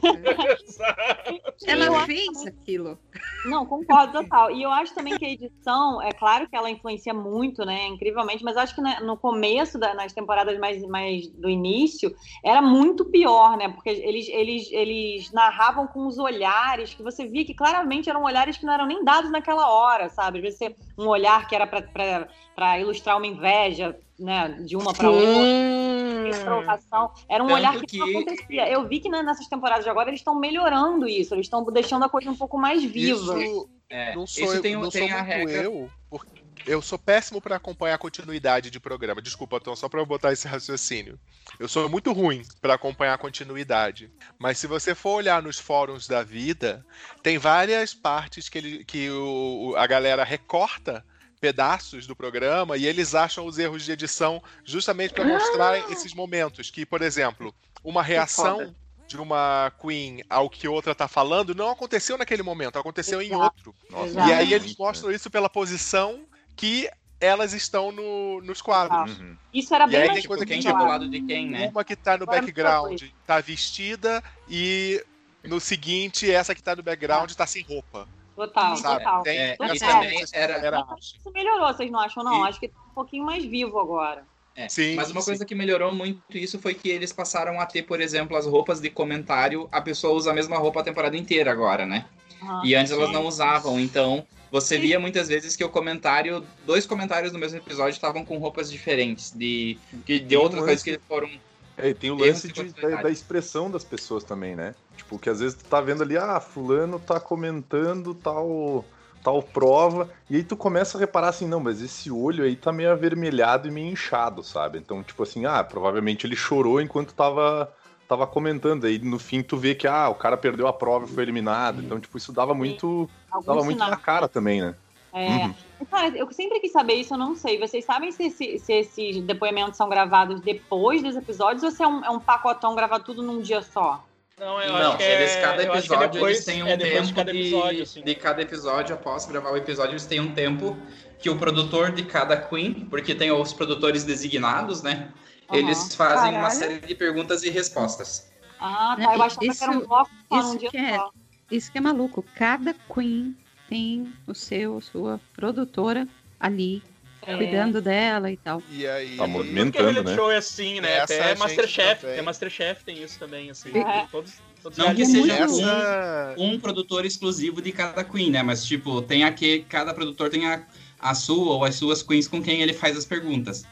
Ela 1.65 2.06
fez 2.06 2.46
aquilo. 2.48 3.00
Não, 3.46 3.65
concordo 3.65 4.13
total. 4.13 4.52
E 4.52 4.62
eu 4.63 4.72
acho 4.72 4.94
também 4.94 5.18
que 5.18 5.26
a 5.26 5.30
edição, 5.30 6.02
é 6.02 6.12
claro 6.12 6.48
que 6.50 6.56
ela 6.56 6.70
influencia 6.70 7.13
muito, 7.13 7.65
né? 7.65 7.88
Incrivelmente, 7.88 8.44
mas 8.44 8.58
acho 8.58 8.76
que 8.76 8.82
né, 8.82 9.00
no 9.02 9.18
começo, 9.18 9.78
da- 9.80 9.94
nas 9.94 10.13
temporadas 10.13 10.58
mais, 10.60 10.82
mais 10.88 11.28
do 11.30 11.50
início, 11.50 12.13
era 12.44 12.62
muito 12.62 13.06
pior, 13.19 13.58
né? 13.58 13.69
Porque 13.69 13.89
eles, 13.89 14.27
eles, 14.29 14.71
eles 14.71 15.32
narravam 15.32 15.86
com 15.88 16.08
os 16.08 16.17
olhares 16.17 16.93
que 16.93 17.03
você 17.03 17.25
via 17.27 17.43
que 17.45 17.53
claramente 17.53 18.10
eram 18.10 18.23
olhares 18.23 18.58
que 18.58 18.65
não 18.65 18.73
eram 18.73 18.86
nem 18.86 19.03
dados 19.03 19.29
naquela 19.32 19.67
hora, 19.69 20.10
sabe? 20.10 20.38
Às 20.39 20.43
vezes 20.43 20.58
você- 20.60 20.75
um 20.97 21.08
olhar 21.08 21.47
que 21.47 21.55
era 21.55 21.67
para 21.67 22.79
ilustrar 22.79 23.17
uma 23.17 23.27
inveja, 23.27 23.97
né? 24.17 24.49
De 24.65 24.75
uma 24.75 24.93
para 24.93 25.10
outra. 25.10 25.25
Sim. 25.25 26.43
provocação. 26.43 27.12
Era 27.27 27.43
um 27.43 27.47
Tanto 27.47 27.58
olhar 27.60 27.79
que, 27.82 27.97
não 27.97 28.05
que- 28.05 28.17
acontecia. 28.17 28.69
Eu 28.69 28.88
vi 28.88 28.99
que 28.99 29.10
né, 29.10 29.23
nessas 29.23 29.47
temporadas 29.47 29.84
de 29.84 29.89
agora 29.89 30.10
eles 30.10 30.19
estão 30.19 30.36
melhorando 30.36 31.08
isso, 31.08 31.34
eles 31.34 31.45
estão 31.47 31.63
deixando 31.65 32.03
a 32.05 32.10
coisa 32.10 32.29
um 32.29 32.36
pouco 32.36 32.58
mais 32.58 32.84
viva. 32.84 33.39
Isso 33.41 33.69
É, 33.89 34.13
não 34.15 34.27
sou, 34.27 34.43
isso 34.43 34.55
eu, 34.55 34.62
tem, 34.62 34.75
não 34.75 34.89
tem 34.89 35.08
sou 35.08 35.17
a 35.17 35.23
muito 35.23 35.27
regra. 35.27 35.63
eu, 35.63 35.89
porque 36.10 36.38
eu 36.65 36.82
sou 36.82 36.98
péssimo 37.00 37.41
pra 37.41 37.56
acompanhar 37.56 37.95
a 37.95 38.00
continuidade 38.00 38.69
de 38.69 38.80
programa. 38.80 39.22
Desculpa, 39.22 39.60
Tom, 39.60 39.76
só 39.76 39.89
eu 39.91 40.06
botar 40.06 40.32
esse 40.34 40.48
raciocínio. 40.48 41.19
Eu 41.60 41.67
sou 41.67 41.89
muito 41.89 42.12
ruim 42.13 42.43
pra 42.62 42.76
acompanhar 42.76 43.13
a 43.13 43.17
continuidade. 43.17 44.12
Mas 44.38 44.58
se 44.58 44.67
você 44.67 44.93
for 44.93 45.15
olhar 45.15 45.41
nos 45.41 45.60
fóruns 45.60 46.08
da 46.08 46.24
vida, 46.24 46.86
tem 47.24 47.38
várias 47.38 47.93
partes 47.93 48.50
que, 48.50 48.58
ele, 48.58 48.86
que 48.86 49.10
o- 49.10 49.74
a 49.78 49.86
galera 49.88 50.24
recorta 50.24 51.06
pedaços 51.39 52.06
do 52.06 52.15
programa 52.15 52.76
e 52.78 52.86
eles 52.86 53.15
acham 53.15 53.45
os 53.45 53.58
erros 53.58 53.84
de 53.86 53.91
edição 53.93 54.43
justamente 54.65 55.13
pra 55.13 55.24
mostrar 55.24 55.91
esses 55.91 56.13
momentos 56.13 56.69
que, 56.69 56.86
por 56.86 57.02
exemplo, 57.02 57.56
uma 57.84 58.04
reação 58.04 58.76
de 59.08 59.17
uma 59.17 59.72
queen 59.82 60.22
ao 60.30 60.50
que 60.50 60.67
outra 60.67 60.93
tá 60.93 61.08
falando 61.08 61.56
não 61.56 61.69
aconteceu 61.72 62.17
naquele 62.17 62.43
momento, 62.43 62.78
aconteceu 62.78 63.22
em 63.22 63.28
Exato. 63.28 63.41
outro. 63.43 63.76
Nossa. 63.89 64.19
E 64.30 64.34
aí 64.34 64.54
eles 64.54 64.76
mostram 64.78 65.12
isso 65.12 65.30
pela 65.32 65.50
posição 65.50 66.28
que 66.60 66.89
elas 67.22 67.54
estão 67.54 67.91
no- 67.91 68.41
nos 68.41 68.62
quadros. 68.62 69.17
né? 69.17 69.26
Uhum. 69.26 69.38
Isso 69.54 69.74
era 69.74 69.86
E 69.86 69.89
bem 69.91 70.02
aí 70.02 70.08
mais 70.08 70.19
tem 70.19 70.28
coisa 70.28 70.45
que 70.45 70.52
Quem 70.54 70.62
tipo, 70.62 70.74
tá 70.74 70.80
do 70.80 70.86
lado 70.89 71.10
de 71.10 71.22
quem, 71.22 71.48
né? 71.50 71.69
Uma 71.69 71.84
que 71.84 71.95
tá 71.95 72.17
no 72.17 72.24
Agora, 72.24 72.41
background 72.41 73.02
tá 73.26 73.39
vestida 73.41 74.22
e 74.48 75.02
no 75.43 75.60
seguinte, 75.60 76.30
essa 76.30 76.54
que 76.54 76.62
tá 76.62 76.76
no 76.76 76.84
background 76.84 77.32
tá 77.34 77.45
sem 77.48 77.63
roupa. 77.63 78.08
total, 78.36 78.76
Sabe? 78.78 79.04
total. 79.04 79.24
Tem 79.24 79.38
É, 79.38 79.56
Total. 79.58 79.78
também 79.78 80.26
que 80.26 80.26
era- 80.34 80.80
acha. 80.80 81.17
Isso 81.17 81.32
melhorou, 81.34 81.67
vocês 81.74 81.91
não 81.91 82.00
acham, 82.00 82.24
não? 82.24 82.45
E- 82.45 82.50
Acho 82.50 82.60
que 82.60 82.69
tá 82.69 82.80
um 82.89 82.93
pouquinho 82.93 83.26
mais 83.26 83.43
vivo 83.45 83.78
agora. 83.80 84.26
É, 84.56 84.67
Sim, 84.69 84.95
mas 84.95 85.12
uma 85.12 85.22
sim. 85.22 85.28
coisa 85.28 85.45
que 85.45 85.56
melhorou 85.56 85.93
muito 85.93 86.22
isso 86.38 86.60
foi 86.60 86.74
que 86.74 86.89
eles 86.89 87.12
passaram 87.13 87.60
a 87.60 87.65
ter, 87.65 87.84
por 87.84 88.00
exemplo, 88.02 88.36
as 88.38 88.45
roupas 88.45 88.80
de 88.82 88.89
comentário. 88.89 89.67
A 89.72 89.82
pessoa 89.82 90.13
usa 90.13 90.32
a 90.32 90.34
mesma 90.34 90.58
roupa 90.58 90.80
a 90.82 90.84
temporada 90.84 91.15
inteira 91.17 91.52
agora, 91.52 91.86
né? 91.86 92.06
Aham. 92.41 92.62
E 92.65 92.76
antes 92.76 92.91
elas 92.93 93.08
Sim. 93.08 93.13
não 93.13 93.26
usavam, 93.26 93.78
então 93.80 94.26
você 94.52 94.78
via 94.78 95.00
muitas 95.00 95.28
vezes 95.28 95.56
que 95.56 95.64
o 95.64 95.70
comentário, 95.70 96.46
dois 96.66 96.86
comentários 96.86 97.32
no 97.32 97.40
mesmo 97.40 97.58
episódio 97.58 97.92
estavam 97.96 98.26
com 98.26 98.38
roupas 98.38 98.72
diferentes, 98.72 99.32
de, 99.32 99.78
que- 100.06 100.20
de 100.20 100.28
Tem 100.28 100.38
um 100.38 100.42
outras 100.42 100.64
coisas 100.64 100.84
que 100.84 101.00
foram. 101.08 101.30
É, 101.78 101.90
e 101.90 101.94
tem 101.94 102.12
o 102.12 102.16
lance 102.16 102.48
de 102.48 102.64
de- 102.64 102.74
da, 102.74 103.04
da 103.04 103.10
expressão 103.10 103.72
das 103.72 103.84
pessoas 103.84 104.24
também, 104.24 104.56
né? 104.56 104.76
Tipo, 104.98 105.18
que 105.18 105.30
às 105.30 105.40
vezes 105.40 105.58
tu 105.58 105.66
tá 105.66 105.80
vendo 105.80 106.04
ali, 106.04 106.18
ah, 106.18 106.40
fulano 106.40 107.00
tá 107.00 107.20
comentando 107.20 108.14
tal, 108.14 108.84
tal 109.24 109.42
prova, 109.42 110.10
e 110.30 110.36
aí 110.36 110.44
tu 110.44 110.58
começa 110.58 110.98
a 110.98 111.00
reparar 111.00 111.30
assim, 111.30 111.48
não, 111.48 111.60
mas 111.62 111.82
esse 111.82 112.12
olho 112.12 112.44
aí 112.44 112.56
tá 112.56 112.72
meio 112.74 112.92
avermelhado 112.92 113.68
e 113.68 113.72
meio 113.72 113.88
inchado, 113.94 114.44
sabe? 114.44 114.78
Então, 114.78 115.02
tipo 115.04 115.24
assim, 115.24 115.46
ah, 115.46 115.64
provavelmente 115.64 116.28
ele 116.28 116.36
chorou 116.36 116.82
enquanto 116.82 117.14
tava, 117.14 117.74
tava 118.08 118.28
comentando, 118.28 118.86
aí 118.86 119.00
no 119.00 119.18
fim 119.18 119.42
tu 119.42 119.56
vê 119.56 119.74
que, 119.74 119.88
ah, 119.88 120.10
o 120.10 120.16
cara 120.16 120.36
perdeu 120.36 120.68
a 120.68 120.74
prova 120.74 121.06
e 121.06 121.10
foi 121.10 121.24
eliminado, 121.24 121.80
então, 121.82 121.98
tipo, 122.00 122.18
isso 122.18 122.34
dava 122.34 122.54
muito, 122.54 123.10
Algum 123.32 123.46
dava 123.48 123.63
muito 123.63 123.78
na 123.80 123.96
cara 123.98 124.28
também, 124.28 124.62
né? 124.62 124.76
É. 125.12 125.28
Uhum. 125.46 125.56
Cara, 125.89 126.10
eu 126.15 126.32
sempre 126.32 126.60
quis 126.60 126.72
saber 126.72 126.94
isso, 126.96 127.13
eu 127.13 127.18
não 127.18 127.36
sei. 127.36 127.58
Vocês 127.60 127.84
sabem 127.84 128.12
se, 128.12 128.26
esse- 128.28 128.60
se 128.60 128.74
esses 128.74 129.22
depoimentos 129.24 129.76
são 129.78 129.89
gravados 129.89 130.39
depois 130.42 131.02
dos 131.02 131.15
episódios 131.15 131.63
ou 131.63 131.72
se 131.72 131.82
é 131.82 131.88
um, 131.88 132.06
é 132.06 132.10
um 132.10 132.20
pacotão 132.20 132.76
gravado 132.76 133.04
tudo 133.04 133.24
num 133.24 133.42
dia 133.42 133.62
só? 133.62 134.04
Não, 134.38 134.62
eu 134.62 134.72
não, 134.72 134.89
acho 134.89 134.98
que 134.98 135.04
eles, 135.04 135.32
é, 135.36 135.42
cada 135.42 135.56
acho 135.63 135.72
que 135.72 135.78
episódio 135.80 136.10
depois, 136.12 136.36
eles 136.36 136.46
têm 136.46 136.63
um 136.63 136.68
é 136.68 136.78
tempo 136.78 137.06
de 137.08 137.13
cada 137.13 137.32
de, 137.34 137.39
episódio, 137.39 137.84
assim. 137.84 138.02
de 138.04 138.15
cada 138.15 138.42
episódio, 138.42 138.96
após 138.96 139.26
gravar 139.26 139.52
o 139.52 139.58
episódio, 139.58 139.92
eles 139.92 140.06
têm 140.06 140.20
um 140.22 140.34
tempo 140.34 140.78
que 141.18 141.30
o 141.30 141.38
produtor 141.38 141.92
de 141.92 142.04
cada 142.06 142.38
Queen, 142.38 142.88
porque 142.89 143.13
tem 143.13 143.32
os 143.32 143.52
produtores 143.52 144.04
designados, 144.06 144.82
né? 144.82 145.10
Aham. 145.50 145.58
Eles 145.60 145.94
fazem 145.96 146.32
uma 146.32 146.42
Caralho. 146.44 146.52
série 146.56 146.80
de 146.80 146.96
perguntas 146.96 147.44
e 147.44 147.50
respostas. 147.50 148.32
Ah, 148.60 148.96
tá. 148.98 149.04
Eu 149.15 149.24
achava 149.24 149.39
que 149.39 149.48
isso- 149.48 149.63
era 149.63 149.74
um 149.74 149.80
bloco 149.86 150.10
só, 150.30 150.39
isso 150.39 150.48
num 150.50 150.56
dia 150.58 150.70
que 150.70 150.78
é- 150.78 150.96
só. 150.98 151.12
Isso 151.52 151.72
que 151.72 151.78
é 151.78 151.82
maluco. 151.82 152.24
Cada 152.36 152.74
queen 152.94 153.36
tem 153.68 154.12
o 154.28 154.34
seu, 154.34 154.80
sua 154.82 155.20
produtora 155.36 156.08
ali, 156.40 156.82
É. 157.26 157.36
cuidando 157.36 157.82
dela 157.82 158.32
e 158.32 158.38
tal. 158.38 158.62
E 158.72 158.88
aí. 158.88 159.18
Tá 159.18 159.28
movimentando, 159.28 160.04
né? 160.04 160.16
show 160.16 160.32
é 160.32 160.38
assim, 160.38 160.80
né? 160.80 160.98
Essa 160.98 161.14
Até 161.16 161.36
Masterchef, 161.36 162.06
até 162.06 162.22
Masterchef 162.22 162.84
tem 162.84 163.04
isso 163.04 163.20
também, 163.20 163.50
assim. 163.50 163.70
É. 163.78 164.08
Todos, 164.12 164.34
todos 164.64 164.78
Não 164.78 164.96
que 164.96 165.06
seja. 165.06 165.34
Essa. 165.34 166.36
um 166.38 166.60
produtor 166.60 167.06
exclusivo 167.06 167.62
de 167.62 167.72
cada 167.72 168.04
Queen, 168.04 168.32
né? 168.32 168.42
Mas, 168.42 168.64
tipo, 168.66 169.02
tem 169.02 169.24
aqui, 169.24 169.66
cada 169.68 169.94
produtor 169.94 170.30
tem 170.30 170.46
a, 170.48 170.64
a 171.00 171.14
sua 171.14 171.54
ou 171.56 171.66
as 171.66 171.76
suas 171.76 172.02
Queens 172.02 172.28
com 172.28 172.42
quem 172.42 172.62
ele 172.62 172.74
faz 172.74 172.96
as 172.98 173.06
perguntas. 173.06 173.66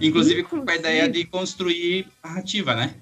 Inclusive, 0.00 0.42
com 0.42 0.56
a 0.56 0.58
Inclusive. 0.60 0.78
ideia 0.80 1.08
de 1.08 1.24
construir 1.24 2.06
narrativa, 2.22 2.74
né? 2.74 2.94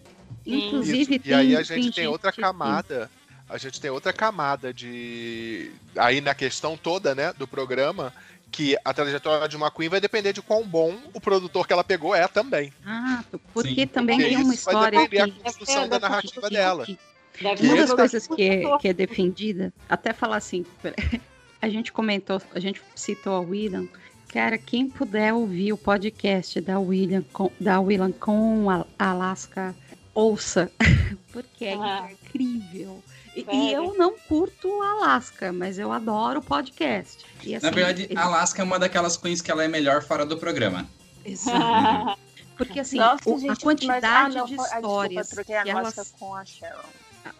Inclusive, 0.46 1.16
Isso. 1.16 1.28
E 1.28 1.34
aí 1.34 1.56
a 1.56 1.62
gente 1.62 1.92
tem 1.92 2.06
outra 2.06 2.32
camada. 2.32 3.10
A 3.52 3.58
gente 3.58 3.80
tem 3.80 3.90
outra 3.90 4.12
camada 4.12 4.72
de. 4.72 5.70
Aí 5.96 6.20
na 6.20 6.34
questão 6.34 6.76
toda, 6.76 7.14
né, 7.14 7.32
do 7.34 7.46
programa, 7.46 8.12
que 8.50 8.76
a 8.84 8.92
trajetória 8.94 9.46
de 9.48 9.56
uma 9.56 9.70
Queen 9.70 9.88
vai 9.88 10.00
depender 10.00 10.32
de 10.32 10.40
quão 10.42 10.66
bom 10.66 10.96
o 11.14 11.20
produtor 11.20 11.66
que 11.66 11.72
ela 11.72 11.84
pegou 11.84 12.14
é 12.14 12.26
também. 12.26 12.72
Ah, 12.84 13.22
porque 13.52 13.82
Sim. 13.82 13.86
também 13.86 14.16
Porque 14.18 14.34
tem 14.34 14.42
uma 14.44 14.54
isso 14.54 14.64
vai 14.64 14.74
história 14.74 15.00
depender 15.00 15.32
que, 15.32 15.38
da 15.38 15.44
construção 15.44 15.82
É, 15.84 15.88
da 15.88 15.98
narrativa 16.00 16.48
que- 16.48 16.54
dela. 16.54 16.84
que- 16.86 16.98
Deve 17.40 17.66
Uma 17.66 17.76
das 17.76 17.92
coisas 17.94 18.26
que 18.26 18.42
é, 18.42 18.78
que 18.78 18.88
é 18.88 18.92
defendida, 18.92 19.72
até 19.88 20.12
falar 20.12 20.36
assim, 20.36 20.66
a 21.62 21.68
gente 21.68 21.90
comentou, 21.90 22.40
a 22.54 22.60
gente 22.60 22.82
citou 22.94 23.34
a 23.36 23.40
William, 23.40 23.88
cara, 24.28 24.58
quem 24.58 24.86
puder 24.88 25.32
ouvir 25.32 25.72
o 25.72 25.78
podcast 25.78 26.60
da 26.60 26.78
William 26.78 27.24
com, 27.32 27.50
da 27.58 27.80
William 27.80 28.12
com 28.12 28.68
a 28.68 28.84
Alaska, 28.98 29.74
ouça, 30.14 30.70
porque 31.32 31.64
é 31.64 31.74
Ah. 31.74 32.10
incrível. 32.12 33.02
E, 33.34 33.46
e 33.50 33.72
eu 33.72 33.94
não 33.96 34.18
curto 34.18 34.70
Alaska, 34.82 35.52
mas 35.52 35.78
eu 35.78 35.90
adoro 35.90 36.40
o 36.40 36.42
podcast. 36.42 37.24
E, 37.42 37.54
assim, 37.54 37.64
Na 37.64 37.72
verdade, 37.72 38.02
ele- 38.04 38.18
a 38.18 38.24
Alaska 38.24 38.60
é 38.60 38.64
uma 38.64 38.78
daquelas 38.78 39.16
queens 39.16 39.40
que 39.40 39.50
ela 39.50 39.64
é 39.64 39.68
melhor 39.68 40.02
fora 40.02 40.26
do 40.26 40.36
programa. 40.36 40.86
Exato. 41.24 42.18
Porque 42.58 42.80
assim, 42.80 42.98
Nossa, 42.98 43.28
o- 43.28 43.34
a 43.34 43.38
gente, 43.38 43.48
mas- 43.48 43.58
quantidade 43.58 44.06
ah, 44.36 44.40
não, 44.40 44.46
de 44.46 44.54
ah, 44.60 44.62
histórias 44.64 45.26
Desculpa, 45.28 45.34
troquei 45.52 45.56
a 45.56 45.78
elas, 45.78 46.14
com 46.18 46.34
a 46.34 46.44
Sharon. 46.44 46.78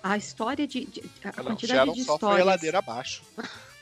a, 0.02 0.12
a 0.12 0.16
história 0.16 0.66
de, 0.66 0.87
de- 0.87 1.02
a 1.22 1.26
Não, 1.37 1.44
quantidade 1.44 1.78
Sharon 1.78 1.92
de 1.92 2.05
só 2.05 2.18
foi 2.18 2.28
a 2.28 2.31
histórias 2.31 2.46
ladeira 2.46 2.78
abaixo. 2.78 3.22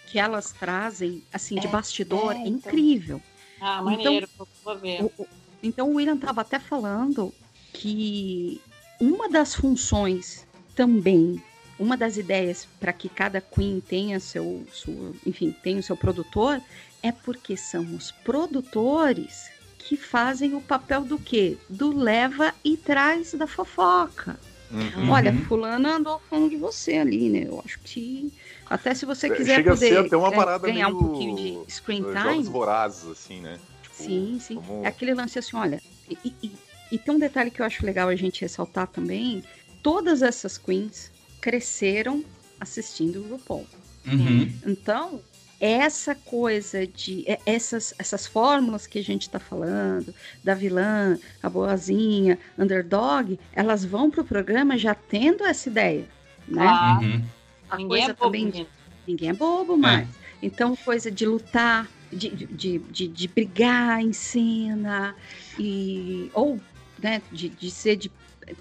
que 0.09 0.19
elas 0.19 0.53
trazem, 0.53 1.23
assim, 1.33 1.55
de 1.61 1.67
É, 1.69 1.71
bastidor, 1.71 2.33
é, 2.33 2.39
é, 2.39 2.41
então. 2.41 2.53
incrível. 2.73 3.23
Ah, 3.61 3.81
maneiro, 3.83 4.29
vou 4.65 4.77
ver. 4.79 5.05
O- 5.05 5.13
o- 5.23 5.29
então 5.63 5.89
o 5.91 5.95
William 5.95 6.17
estava 6.17 6.41
até 6.41 6.59
falando 6.59 7.33
que 7.73 8.61
uma 9.01 9.29
das 9.29 9.55
funções 9.55 10.47
também, 10.75 11.41
uma 11.81 11.97
das 11.97 12.19
ideias 12.19 12.69
para 12.79 12.93
que 12.93 13.09
cada 13.09 13.41
queen 13.41 13.81
tenha 13.81 14.21
seu, 14.21 14.63
sua, 14.71 15.13
enfim, 15.25 15.51
tenha 15.63 15.81
o 15.81 15.83
seu 15.83 15.97
produtor, 15.97 16.61
é 17.03 17.11
porque 17.11 17.57
são 17.57 17.83
os 17.97 18.11
produtores 18.11 19.51
que 19.79 19.97
fazem 19.97 20.55
o 20.55 20.61
papel 20.61 21.05
do 21.05 21.19
quê? 21.19 21.57
Do 21.71 21.97
leva 21.97 22.55
e 22.63 22.77
traz 22.77 23.33
da 23.33 23.47
fofoca. 23.47 24.39
Uhum. 24.71 25.11
Olha, 25.11 25.33
Uhum. 25.33 25.45
fulana 25.47 25.97
andou 25.97 26.21
falando 26.29 26.51
de 26.51 26.57
você 26.59 26.99
ali, 26.99 27.31
né? 27.31 27.45
Eu 27.49 27.61
acho 27.65 27.81
que 27.83 28.31
até 28.67 28.95
se 28.95 29.07
você 29.07 29.29
É, 29.29 29.31
quiser 29.31 29.57
chega 29.57 29.73
a 29.73 29.75
poder 29.75 29.89
ser 29.89 29.99
até 30.07 30.17
uma 30.17 30.29
é, 30.29 30.37
parada 30.37 30.67
ganhar 30.67 30.89
um 30.89 30.95
pouquinho 30.95 31.35
de 31.65 31.73
screen 31.73 32.03
Jogos 32.03 32.23
time, 32.23 32.43
vorazes, 32.51 33.09
assim, 33.09 33.41
né? 33.41 33.59
Tipo, 33.83 33.95
Sim, 33.97 34.39
sim. 34.39 34.55
como- 34.57 34.85
É 34.85 34.89
aquele 34.89 35.15
lance 35.15 35.39
assim, 35.39 35.57
olha. 35.57 35.81
E, 36.09 36.17
e- 36.25 36.37
e- 36.43 36.53
e 36.93 36.99
tem 36.99 37.15
um 37.15 37.19
detalhe 37.19 37.51
que 37.51 37.63
eu 37.63 37.67
acho 37.67 37.85
legal 37.87 38.09
a 38.09 38.15
gente 38.15 38.43
ressaltar 38.43 38.87
também: 38.87 39.43
todas 39.83 40.21
essas 40.23 40.57
queens 40.59 41.11
cresceram 41.41 42.25
assistindo 42.61 43.21
o 43.21 43.29
RuPaul. 43.31 43.67
Uhum. 44.07 44.53
Então, 44.67 45.21
essa 45.61 46.15
coisa 46.15 46.87
de. 46.87 47.25
é- 47.31 47.39
Essas, 47.45 47.95
essas 47.99 48.27
fórmulas 48.27 48.87
que 48.87 48.99
a 48.99 49.03
gente 49.05 49.23
está 49.23 49.39
falando, 49.39 50.15
da 50.43 50.55
vilã, 50.55 51.19
a 51.43 51.49
boazinha, 51.51 52.39
underdog, 52.59 53.39
elas 53.53 53.85
vão 53.85 54.11
pro 54.11 54.25
programa 54.25 54.79
já 54.79 54.95
tendo 54.95 55.45
essa 55.45 55.69
ideia. 55.69 56.09
Né? 56.49 56.67
Ah, 56.67 56.99
Uhum. 57.01 57.23
A 57.69 57.77
Ninguém 57.77 57.89
coisa 57.89 58.11
é 58.11 58.15
bobo, 58.15 58.25
também. 58.25 58.67
Ninguém 59.07 59.29
é 59.29 59.33
bobo 59.33 59.77
mais. 59.77 60.09
Então, 60.43 60.75
coisa 60.75 61.11
de 61.11 61.25
lutar, 61.27 61.89
de, 62.13 62.31
de, 62.31 62.79
de, 62.79 63.07
de 63.07 63.29
brigar 63.29 64.01
em 64.01 64.13
cena, 64.13 65.15
e, 65.59 66.31
ou 66.35 66.59
né, 67.01 67.23
de, 67.31 67.49
de 67.49 67.71
ser 67.71 67.97
de. 67.97 68.11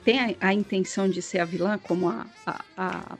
Tem 0.03 0.19
a, 0.19 0.47
a 0.49 0.53
intenção 0.53 1.09
de 1.09 1.21
ser 1.21 1.39
a 1.39 1.45
vilã, 1.45 1.77
como 1.77 2.09
a, 2.09 2.25
a, 2.45 2.65
a, 2.77 3.17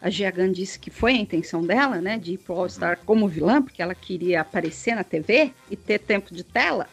a 0.00 0.10
Giagan 0.10 0.52
disse 0.52 0.78
que 0.78 0.90
foi 0.90 1.12
a 1.12 1.16
intenção 1.20 1.64
dela, 1.64 2.00
né? 2.00 2.18
De 2.18 2.32
ir 2.34 2.38
pro 2.38 2.54
All 2.54 2.68
Star 2.68 2.98
como 3.04 3.28
vilã, 3.28 3.62
porque 3.62 3.82
ela 3.82 3.94
queria 3.94 4.40
aparecer 4.40 4.94
na 4.94 5.04
TV 5.04 5.52
e 5.70 5.76
ter 5.76 5.98
tempo 6.00 6.34
de 6.34 6.44
tela. 6.44 6.88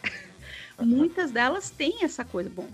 Muitas 0.78 1.30
delas 1.30 1.70
têm 1.70 2.02
essa 2.02 2.24
coisa. 2.24 2.50
Bom, 2.50 2.66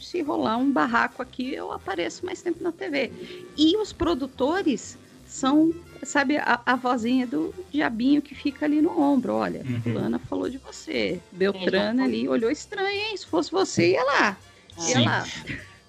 se 0.00 0.22
rolar 0.22 0.56
um 0.56 0.70
barraco 0.70 1.20
aqui, 1.22 1.52
eu 1.54 1.72
apareço 1.72 2.24
mais 2.24 2.40
tempo 2.40 2.62
na 2.62 2.72
TV. 2.72 3.10
E 3.56 3.76
os 3.76 3.92
produtores 3.92 4.96
são, 5.26 5.74
sabe, 6.02 6.38
a, 6.38 6.60
a 6.64 6.76
vozinha 6.76 7.26
do 7.26 7.52
diabinho 7.70 8.22
que 8.22 8.34
fica 8.34 8.64
ali 8.64 8.80
no 8.80 8.98
ombro. 9.00 9.34
Olha, 9.34 9.62
Uhum. 9.64 9.80
fulana 9.82 10.18
falou 10.18 10.48
de 10.48 10.58
você. 10.58 11.20
Beltrana 11.32 12.04
ali 12.04 12.28
olhou 12.28 12.50
estranho, 12.50 12.88
hein? 12.88 13.16
Se 13.16 13.26
fosse 13.26 13.50
você, 13.50 13.92
ia 13.92 14.04
lá. 14.04 14.38
Ia 14.78 14.96
Sim. 14.96 15.04
lá. 15.04 15.24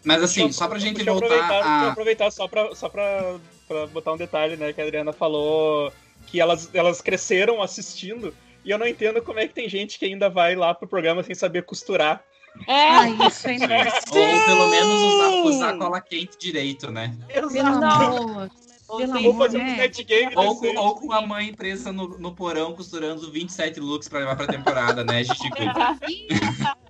Mas 0.03 0.23
assim, 0.23 0.41
eu- 0.43 0.53
só 0.53 0.67
pra 0.67 0.79
gente 0.79 1.03
voltar 1.03 1.25
aproveitar, 1.25 1.47
Deixa 1.61 1.67
eu 1.83 1.87
a. 1.87 1.91
aproveitar 1.91 2.31
só 2.31 2.47
pra, 2.47 2.75
só 2.75 2.89
pra, 2.89 3.35
pra 3.67 3.87
botar 3.87 4.13
um 4.13 4.17
detalhe, 4.17 4.55
né? 4.55 4.71
Que 4.73 4.81
a 4.81 4.83
Adriana 4.85 5.11
falou 5.13 5.91
que 6.27 6.39
elas, 6.39 6.69
elas 6.73 7.01
cresceram 7.01 7.61
assistindo. 7.61 8.33
E 8.63 8.71
eu 8.71 8.77
não 8.77 8.87
entendo 8.87 9.21
como 9.21 9.39
é 9.39 9.47
que 9.47 9.53
tem 9.53 9.67
gente 9.69 9.97
que 9.97 10.05
ainda 10.05 10.29
vai 10.29 10.55
lá 10.55 10.73
pro 10.73 10.87
programa 10.87 11.23
sem 11.23 11.33
saber 11.35 11.63
costurar. 11.63 12.23
É, 12.67 12.89
Ah, 12.89 13.09
isso 13.27 13.47
ainda 13.47 13.67
Ou 13.67 14.45
pelo 14.45 14.69
menos 14.69 15.01
usar, 15.01 15.29
usar 15.45 15.77
cola 15.77 16.01
quente 16.01 16.37
direito, 16.37 16.91
né? 16.91 17.15
Exato. 17.29 18.49
Amor. 18.89 18.93
ou 18.93 18.97
Pelo 18.97 19.13
tem- 19.13 19.23
Vou 19.23 19.31
amor, 19.33 19.45
fazer 19.45 19.57
um 19.57 19.63
né? 19.63 19.75
set 19.77 20.03
game 20.03 20.31
Ou, 20.35 20.55
com- 20.59 20.75
ou 20.77 20.95
com 20.95 21.13
a 21.13 21.21
mãe 21.25 21.53
presa 21.53 21.91
no, 21.91 22.17
no 22.17 22.33
porão 22.35 22.73
costurando 22.73 23.31
27 23.31 23.79
looks 23.79 24.07
pra 24.07 24.19
levar 24.19 24.35
pra 24.35 24.47
temporada, 24.47 25.03
né, 25.03 25.23
Gigi? 25.23 25.39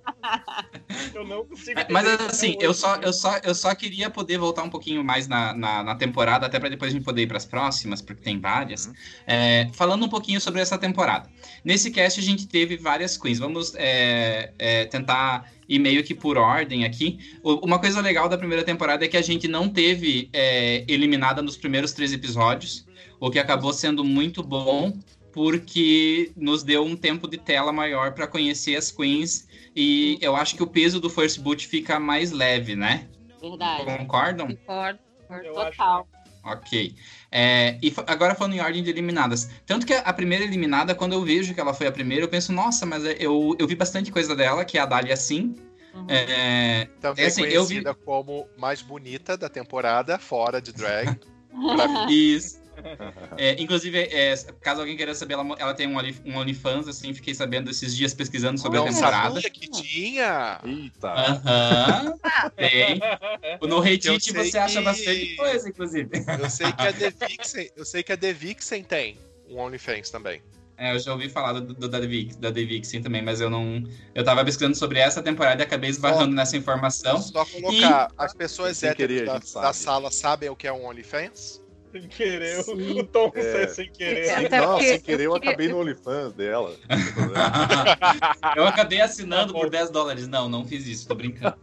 Eu 1.14 1.24
não 1.26 1.44
consigo 1.44 1.80
Mas 1.90 2.06
entender 2.06 2.24
assim, 2.30 2.56
eu 2.60 2.74
só, 2.74 2.96
eu, 2.96 3.12
só, 3.12 3.36
eu 3.38 3.54
só 3.54 3.74
queria 3.74 4.10
poder 4.10 4.38
voltar 4.38 4.62
um 4.62 4.70
pouquinho 4.70 5.02
mais 5.02 5.26
na, 5.26 5.52
na, 5.54 5.82
na 5.82 5.94
temporada, 5.94 6.46
até 6.46 6.58
para 6.58 6.68
depois 6.68 6.92
a 6.92 6.94
gente 6.96 7.04
poder 7.04 7.22
ir 7.22 7.26
para 7.26 7.36
as 7.36 7.46
próximas, 7.46 8.00
porque 8.02 8.22
tem 8.22 8.38
várias. 8.38 8.86
Uhum. 8.86 8.92
É, 9.26 9.68
falando 9.74 10.04
um 10.04 10.08
pouquinho 10.08 10.40
sobre 10.40 10.60
essa 10.60 10.78
temporada. 10.78 11.28
Nesse 11.64 11.90
cast 11.90 12.20
a 12.20 12.22
gente 12.22 12.46
teve 12.46 12.76
várias 12.76 13.16
queens. 13.16 13.38
Vamos 13.38 13.74
é, 13.76 14.52
é, 14.58 14.84
tentar 14.86 15.50
ir 15.70 15.78
meio 15.78 16.02
que 16.04 16.14
por 16.14 16.36
ordem 16.36 16.84
aqui. 16.84 17.18
Uma 17.42 17.78
coisa 17.78 18.00
legal 18.00 18.28
da 18.28 18.36
primeira 18.36 18.64
temporada 18.64 19.04
é 19.04 19.08
que 19.08 19.16
a 19.16 19.22
gente 19.22 19.46
não 19.48 19.68
teve 19.68 20.28
é, 20.32 20.84
eliminada 20.88 21.40
nos 21.40 21.56
primeiros 21.56 21.92
três 21.92 22.12
episódios, 22.12 22.84
o 23.20 23.30
que 23.30 23.38
acabou 23.38 23.72
sendo 23.72 24.04
muito 24.04 24.42
bom. 24.42 24.92
Porque 25.32 26.32
nos 26.36 26.64
deu 26.64 26.84
um 26.84 26.96
tempo 26.96 27.28
de 27.28 27.38
tela 27.38 27.72
maior 27.72 28.12
para 28.14 28.26
conhecer 28.26 28.74
as 28.74 28.90
queens 28.90 29.46
e 29.76 30.18
eu 30.20 30.34
acho 30.34 30.56
que 30.56 30.62
o 30.62 30.66
peso 30.66 30.98
do 31.00 31.08
First 31.08 31.38
Boot 31.38 31.68
fica 31.68 32.00
mais 32.00 32.32
leve, 32.32 32.74
né? 32.74 33.06
Verdade. 33.40 33.84
Concordam? 33.84 34.48
Concordo. 34.48 34.98
Acho- 35.28 35.52
Total. 35.52 36.08
Ok. 36.44 36.94
É, 37.32 37.78
e 37.80 37.94
agora 38.06 38.34
falando 38.34 38.54
em 38.54 38.60
ordem 38.60 38.82
de 38.82 38.90
eliminadas. 38.90 39.48
Tanto 39.64 39.86
que 39.86 39.92
a, 39.94 40.12
primeira 40.12 40.44
eliminada, 40.44 40.94
quando 40.94 41.12
eu 41.12 41.22
vejo 41.22 41.54
que 41.54 41.60
ela 41.60 41.72
foi 41.72 41.86
a 41.86 41.92
primeira, 41.92 42.24
eu 42.24 42.28
penso, 42.28 42.52
nossa, 42.52 42.84
mas 42.84 43.04
é- 43.04 43.16
eu, 43.20 43.54
eu 43.58 43.66
vi 43.68 43.76
bastante 43.76 44.10
coisa 44.10 44.34
dela, 44.34 44.64
que 44.64 44.76
é 44.76 44.80
a 44.80 44.86
Dália 44.86 45.16
Sim. 45.16 45.54
Uhum. 45.94 46.06
É, 46.08 46.88
Também 47.00 47.24
É 47.24 47.28
assim, 47.28 47.42
eu 47.42 47.64
vi- 47.64 47.74
conhecida 47.82 47.94
como 47.94 48.48
mais 48.56 48.82
bonita 48.82 49.36
da 49.36 49.48
temporada, 49.48 50.18
fora 50.18 50.60
de 50.60 50.72
drag. 50.72 51.18
Isso. 52.08 52.59
É, 53.36 53.60
inclusive, 53.60 53.98
é, 53.98 54.34
caso 54.60 54.80
alguém 54.80 54.96
queira 54.96 55.14
saber, 55.14 55.34
ela, 55.34 55.56
ela 55.58 55.74
tem 55.74 55.86
um, 55.86 55.96
um 56.26 56.36
OnlyFans, 56.38 56.88
assim, 56.88 57.12
fiquei 57.14 57.34
sabendo 57.34 57.70
esses 57.70 57.96
dias 57.96 58.12
pesquisando 58.14 58.58
sobre 58.60 58.78
a 58.78 58.84
Não 58.84 58.92
temporada. 58.92 59.40
que 59.50 59.68
tinha. 59.70 60.60
Eita. 60.64 61.08
Aham, 61.08 62.18
tem. 62.56 63.00
No 63.68 63.80
Reddit 63.80 64.32
você 64.32 64.58
acha 64.58 64.78
que- 64.78 64.84
bastante 64.84 65.36
coisa, 65.36 65.68
inclusive. 65.68 66.10
Eu 66.40 66.50
sei 66.50 66.72
que 66.72 66.82
a 66.86 66.92
The 66.92 67.10
Vixen, 67.10 67.70
eu 67.76 67.84
sei 67.84 68.02
que 68.02 68.12
a 68.12 68.16
The 68.16 68.32
Vixen 68.32 68.82
tem 68.84 69.18
um 69.48 69.58
OnlyFans 69.58 70.10
também. 70.10 70.42
É, 70.82 70.94
eu 70.94 70.98
já 70.98 71.12
ouvi 71.12 71.28
falar 71.28 71.52
do, 71.60 71.74
do- 71.74 71.88
da, 71.90 72.00
Devix, 72.00 72.36
da 72.36 72.48
Devixen 72.50 73.02
também, 73.02 73.20
mas 73.20 73.38
eu 73.38 73.50
não. 73.50 73.84
Eu 74.14 74.24
tava 74.24 74.42
pesquisando 74.42 74.74
sobre 74.74 74.98
essa 74.98 75.22
temporada 75.22 75.62
e 75.62 75.64
acabei 75.66 75.90
esbarrando 75.90 76.34
nessa 76.34 76.56
informação. 76.56 77.20
Só 77.20 77.44
colocar, 77.44 78.10
as 78.16 78.32
pessoas 78.32 78.82
a 78.82 78.94
da, 78.94 79.38
da 79.60 79.72
sala 79.74 80.10
sabem 80.10 80.48
o 80.48 80.56
que 80.56 80.66
é 80.66 80.72
um 80.72 80.86
OnlyFans? 80.86 81.59
Sem 81.92 82.08
querer. 82.08 82.62
Sim. 82.62 83.00
O 83.00 83.04
Tom 83.04 83.32
É. 83.34 83.66
sem 83.68 83.90
querer. 83.90 84.30
Até 84.30 84.60
não, 84.60 84.72
porque 84.74 84.88
sem 84.88 85.00
querer 85.00 85.24
eu 85.24 85.34
acabei 85.34 85.68
no 85.68 85.80
OnlyFans 85.80 86.32
dela. 86.34 86.74
eu 88.56 88.66
acabei 88.66 89.00
assinando 89.00 89.52
por 89.52 89.68
10 89.68 89.90
dólares. 89.90 90.28
Não, 90.28 90.48
não 90.48 90.64
fiz 90.64 90.86
isso, 90.86 91.08
tô 91.08 91.14
brincando. 91.14 91.56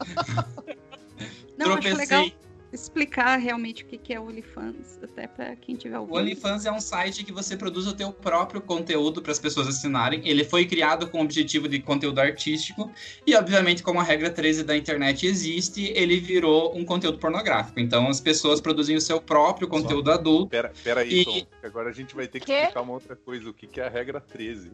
Não, 1.57 1.73
acho 1.73 1.95
legal 1.95 2.23
Tropecei. 2.23 2.46
Explicar 2.81 3.37
realmente 3.37 3.83
o 3.83 3.85
que 3.87 3.97
que 3.97 4.13
é 4.13 4.19
o 4.19 4.27
OnlyFans, 4.27 4.99
até 5.03 5.27
para 5.27 5.55
quem 5.55 5.75
tiver 5.75 5.97
O 5.97 6.01
ouvindo. 6.01 6.17
OnlyFans 6.19 6.65
é 6.65 6.71
um 6.71 6.79
site 6.79 7.23
que 7.23 7.31
você 7.31 7.55
produz 7.57 7.87
o 7.87 7.93
teu 7.93 8.11
próprio 8.11 8.61
conteúdo 8.61 9.21
para 9.21 9.31
as 9.31 9.39
pessoas 9.39 9.67
assinarem. 9.67 10.21
Ele 10.27 10.43
foi 10.43 10.65
criado 10.65 11.07
com 11.07 11.19
o 11.19 11.23
objetivo 11.23 11.67
de 11.67 11.79
conteúdo 11.79 12.19
artístico 12.19 12.91
e, 13.25 13.35
obviamente, 13.35 13.83
como 13.83 13.99
a 13.99 14.03
regra 14.03 14.29
13 14.29 14.63
da 14.63 14.75
internet 14.77 15.25
existe, 15.25 15.91
ele 15.95 16.19
virou 16.19 16.77
um 16.77 16.85
conteúdo 16.85 17.17
pornográfico. 17.17 17.79
Então, 17.79 18.07
as 18.07 18.21
pessoas 18.21 18.61
produzem 18.61 18.95
o 18.95 19.01
seu 19.01 19.19
próprio 19.19 19.67
conteúdo 19.67 20.11
adulto. 20.11 20.47
Pera, 20.49 20.71
pera 20.83 21.01
aí, 21.01 21.21
E- 21.21 21.25
Tom. 21.25 21.33
que 21.33 21.47
Agora 21.67 21.89
a 21.89 21.93
gente 21.93 22.15
vai 22.15 22.27
ter 22.27 22.39
que 22.39 22.45
Quê? 22.45 22.53
explicar 22.59 22.81
uma 22.81 22.93
outra 22.93 23.15
coisa. 23.15 23.49
O 23.49 23.53
que, 23.53 23.67
que 23.67 23.79
é 23.81 23.85
a 23.85 23.89
regra 23.89 24.21
13? 24.21 24.71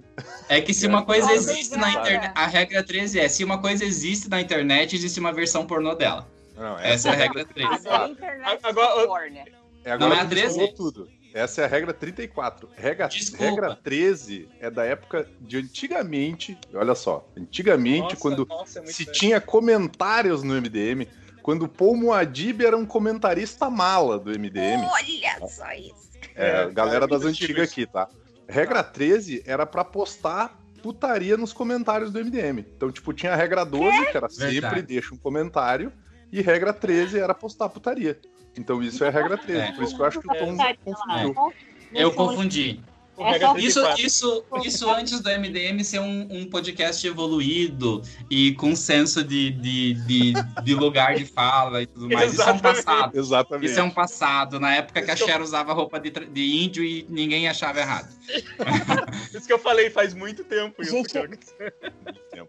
É 0.48 0.62
que 0.62 0.74
se 0.74 0.86
uma 0.88 1.04
coisa 1.04 1.32
existe 1.34 1.76
na 1.76 1.90
internet, 1.90 2.32
a 2.36 2.46
regra 2.48 2.84
13 2.84 3.20
é, 3.20 3.28
se 3.28 3.44
uma 3.44 3.58
coisa 3.58 3.84
existe 3.84 4.30
na 4.30 4.40
internet, 4.40 4.96
existe 4.96 5.20
uma 5.20 5.32
versão 5.34 5.66
pornô 5.66 5.96
dela. 5.96 6.30
Não, 6.56 6.78
Essa 6.80 7.10
é 7.10 7.12
a 7.12 7.16
regra 7.16 7.46
13. 7.46 7.88
A 7.90 7.98
da 7.98 8.08
internet 8.10 8.60
Agora- 8.64 9.08
porn. 9.08 9.38
É 9.86 9.92
agora 9.92 10.10
Não 10.10 10.16
é 10.16 10.20
a 10.22 10.24
que 10.24 10.30
13? 10.30 10.46
misturou 10.60 10.74
tudo. 10.74 11.10
Essa 11.34 11.62
é 11.62 11.66
a 11.66 11.68
regra 11.68 11.94
34. 11.94 12.70
Regra, 12.76 13.08
Desculpa. 13.08 13.44
regra 13.44 13.76
13 13.76 14.48
é 14.60 14.70
da 14.70 14.86
época 14.86 15.28
de 15.42 15.58
antigamente. 15.58 16.58
Olha 16.74 16.94
só. 16.96 17.28
Antigamente, 17.36 18.02
Nossa, 18.04 18.16
quando 18.18 18.46
nossa, 18.46 18.80
é 18.80 18.86
se 18.86 19.04
velho. 19.06 19.18
tinha 19.18 19.42
comentários 19.42 20.44
no 20.44 20.54
MDM, 20.54 21.08
quando 21.42 21.64
o 21.64 21.68
Paul 21.68 21.98
Muad'Dib 21.98 22.62
era 22.64 22.78
um 22.78 22.86
comentarista 22.86 23.70
mala 23.70 24.20
do 24.20 24.30
MDM. 24.32 24.84
Olha 24.86 25.48
só 25.48 25.72
isso. 25.74 26.12
É, 26.36 26.64
É, 26.64 26.72
galera 26.72 27.06
é 27.06 27.08
das 27.08 27.24
antigas 27.24 27.72
aqui, 27.72 27.86
tá? 27.88 28.08
Regra 28.48 28.84
13 28.84 29.44
era 29.46 29.66
pra 29.66 29.84
postar 29.84 30.60
putaria 30.84 31.36
nos 31.36 31.52
comentários 31.52 32.12
do 32.12 32.20
MDM. 32.20 32.60
Então, 32.60 32.92
tipo, 32.92 33.12
tinha 33.14 33.34
a 33.34 33.36
regra 33.36 33.64
12, 33.66 34.06
que 34.12 34.18
era 34.18 34.30
sempre 34.30 34.52
Verdade. 34.60 34.82
deixa 34.84 35.14
um 35.16 35.18
comentário, 35.18 35.92
e 36.34 36.42
regra 36.42 36.74
13 36.74 37.20
era 37.20 37.34
postar 37.36 37.70
putaria. 37.70 38.20
Então, 38.58 38.82
isso 38.82 39.04
é 39.06 39.10
regra 39.10 39.38
13. 39.38 39.62
É. 39.62 39.72
Por 39.74 39.84
isso 39.84 39.96
que 39.96 40.02
eu 40.02 40.06
acho 40.06 40.20
que 40.20 40.28
o 40.28 40.34
Tom 40.34 40.58
É. 40.60 40.76
confundiu. 40.84 41.54
Eu 41.94 42.12
confundi. 42.12 42.80
É 43.16 43.32
Regra 43.32 43.48
só- 43.50 43.54
34. 43.54 44.06
Isso, 44.06 44.06
isso, 44.08 44.44
isso 44.66 44.90
antes 44.90 45.20
do 45.20 45.30
MDM 45.30 45.84
ser 45.84 46.00
um, 46.00 46.28
um 46.32 46.50
podcast 46.50 47.06
evoluído 47.06 48.02
e 48.30 48.54
com 48.56 48.76
senso 48.76 49.24
de, 49.24 49.52
de, 49.52 49.94
de, 50.06 50.34
de 50.64 50.74
lugar 50.76 51.16
de 51.16 51.24
fala 51.26 51.82
e 51.84 51.86
tudo 51.86 52.10
mais. 52.10 52.34
Isso 52.34 52.42
é 52.42 52.46
um 52.46 52.50
Exatamente. 52.56 52.84
passado. 52.84 53.16
Exatamente. 53.18 53.66
Isso 53.72 53.80
é 53.80 53.84
um 53.84 53.90
passado, 53.92 54.60
na 54.60 54.76
época 54.76 55.02
que 55.02 55.12
a 55.12 55.14
Isso 55.14 55.26
que 55.26 55.30
eu- 55.30 55.34
Cher 55.36 55.42
usava 55.44 55.74
roupa 55.74 56.00
de, 56.00 56.10
de 56.10 56.64
índio 56.64 56.84
e 56.84 57.06
ninguém 57.10 57.48
achava 57.48 57.80
errado. 57.80 58.10
Isso 59.34 59.46
que 59.46 59.54
eu 59.54 59.60
falei 59.60 59.90
faz 59.90 60.14
muito 60.14 60.44
tempo. 60.44 60.82
isso, 60.82 60.92
Gente, 60.92 61.14
cara. 61.14 61.30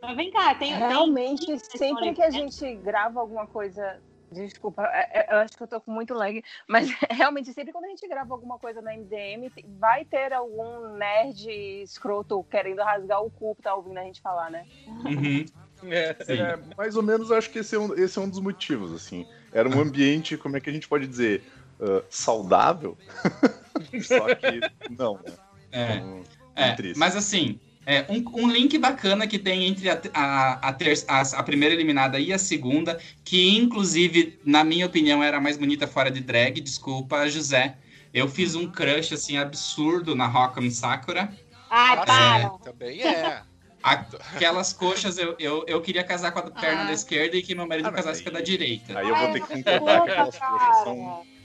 Mas 0.01 0.17
vem 0.17 0.31
cá, 0.31 0.55
tem. 0.55 0.71
tem- 0.73 0.79
Realmente, 0.89 1.59
sempre 1.77 2.07
né? 2.07 2.15
que 2.15 2.23
a 2.23 2.31
gente 2.31 2.75
grava 2.77 3.21
alguma 3.21 3.47
coisa. 3.47 3.99
Desculpa, 4.35 4.83
é- 4.93 5.21
é- 5.21 5.27
eu 5.33 5.39
acho 5.39 5.57
que 5.57 5.63
eu 5.63 5.67
tô 5.67 5.81
com 5.81 5.91
muito 5.91 6.13
lag, 6.15 6.43
mas 6.69 6.89
realmente, 7.11 7.53
sempre 7.53 7.73
quando 7.73 7.85
a 7.85 7.89
gente 7.89 8.07
grava 8.09 8.35
alguma 8.35 8.59
coisa 8.59 8.83
na 8.83 8.95
MDM, 8.95 9.51
vai 9.79 10.05
ter 10.05 10.33
algum 10.33 10.97
nerd 10.97 11.49
escroto 11.83 12.45
querendo 12.51 12.83
rasgar 12.83 13.23
o 13.23 13.31
cu 13.31 13.55
que 13.55 13.63
tá 13.63 13.75
ouvindo 13.75 13.99
a 13.99 14.03
gente 14.03 14.21
falar, 14.21 14.51
né? 14.51 14.67
Uhum. 14.87 15.45
É. 15.85 16.17
É, 16.29 16.59
mais 16.77 16.97
ou 16.97 17.03
menos, 17.03 17.31
acho 17.31 17.51
que 17.51 17.59
esse 17.59 17.75
é, 17.77 17.79
um, 17.79 17.95
esse 17.95 18.19
é 18.19 18.23
um 18.23 18.29
dos 18.29 18.41
motivos, 18.41 18.93
assim. 18.93 19.27
Era 19.53 19.69
um 19.69 19.81
ambiente, 19.81 20.37
como 20.37 20.57
é 20.57 20.61
que 20.61 20.71
a 20.71 20.73
gente 20.73 20.89
pode 20.89 21.07
dizer, 21.07 21.45
ah, 21.81 22.03
saudável? 22.09 22.97
Só 24.03 24.35
que 24.35 24.61
não, 24.91 25.15
né? 25.17 25.35
É. 25.73 25.97
Então, 25.97 26.25
É, 26.57 26.73
triste. 26.75 26.99
mas 26.99 27.17
assim, 27.17 27.61
é, 27.87 28.05
um, 28.09 28.25
um 28.45 28.51
link 28.51 28.77
bacana 28.79 29.27
que 29.27 29.39
tem 29.39 29.65
entre 29.67 29.91
a, 29.91 30.01
a, 30.15 30.53
a, 30.69 30.73
ter- 30.73 31.05
a- 31.09 31.21
a 31.21 31.43
primeira 31.43 31.75
eliminada 31.75 32.19
e 32.19 32.33
a 32.33 32.39
segunda, 32.39 32.99
que 33.25 33.57
inclusive, 33.57 34.39
na 34.45 34.65
minha 34.65 34.87
opinião, 34.87 35.23
era 35.23 35.37
a 35.37 35.41
mais 35.41 35.57
bonita 35.59 35.87
fora 35.87 36.11
de 36.11 36.21
drag, 36.21 36.61
desculpa, 36.61 37.29
José. 37.29 37.77
Eu 38.13 38.29
fiz 38.29 38.55
um 38.55 38.71
crush, 38.71 39.13
assim, 39.13 39.37
absurdo 39.37 40.15
na 40.15 40.27
Rock'em 40.27 40.71
Sakura. 40.71 41.33
Ai, 41.69 41.97
Ah, 41.99 42.05
para! 42.07 42.51
sim, 42.51 42.59
também 42.63 43.03
é. 43.03 43.43
Aquelas 43.83 44.73
coxas, 44.73 45.19
eu, 45.19 45.37
eu, 45.39 45.63
eu 45.67 45.81
queria 45.83 46.03
casar 46.03 46.33
com 46.33 46.39
a 46.39 46.51
perna 46.51 46.83
Ah. 46.83 46.87
da 46.87 46.93
esquerda 46.93 47.37
e 47.37 47.43
que 47.43 47.55
meu 47.55 47.67
marido 47.67 47.87
Ah, 47.89 47.93
casasse 47.93 48.23
com 48.23 48.31
a 48.31 48.33
da 48.33 48.39
aí- 48.39 48.45
direita. 48.45 48.99
Aí 48.99 49.07
eu 49.09 49.15
vou 49.15 49.33
ter 49.33 49.41
que 49.47 49.55
não 49.57 49.63
concordar 49.63 50.03
que 50.05 50.11
aquelas 50.11 50.39
coxas 50.39 50.77
são. 50.85 50.97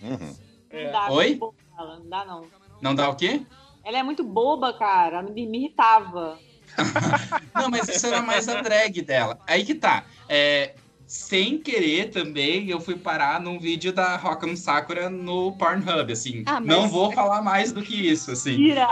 Uhum. 0.03 0.35
É. 0.69 0.83
Não 0.85 0.91
dá, 0.91 1.11
Oi? 1.11 1.39
Não 1.77 2.09
dá, 2.09 2.25
não. 2.25 2.47
Não 2.81 2.95
dá 2.95 3.09
o 3.09 3.15
quê? 3.15 3.41
Ela 3.89 3.97
é 3.97 4.03
muito 4.03 4.23
boba, 4.23 4.71
cara. 4.71 5.23
Me, 5.23 5.47
me 5.47 5.57
irritava. 5.65 6.37
Não, 7.55 7.69
mas 7.71 7.89
isso 7.89 8.05
era 8.05 8.21
mais 8.21 8.47
a 8.47 8.61
drag 8.61 9.01
dela. 9.01 9.39
Aí 9.47 9.65
que 9.65 9.73
tá. 9.73 10.03
É, 10.29 10.75
sem 11.07 11.57
querer 11.57 12.11
também, 12.11 12.69
eu 12.69 12.79
fui 12.79 12.95
parar 12.95 13.41
num 13.41 13.57
vídeo 13.59 13.91
da 13.91 14.15
Rock'em 14.15 14.55
Sakura 14.55 15.09
no 15.09 15.53
Pornhub, 15.57 16.13
assim. 16.13 16.43
Ah, 16.45 16.59
mas- 16.59 16.67
Não 16.67 16.87
vou 16.87 17.11
falar 17.11 17.41
mais 17.41 17.71
do 17.71 17.81
que 17.81 17.95
isso, 17.95 18.29
assim. 18.29 18.55
Tira! 18.57 18.87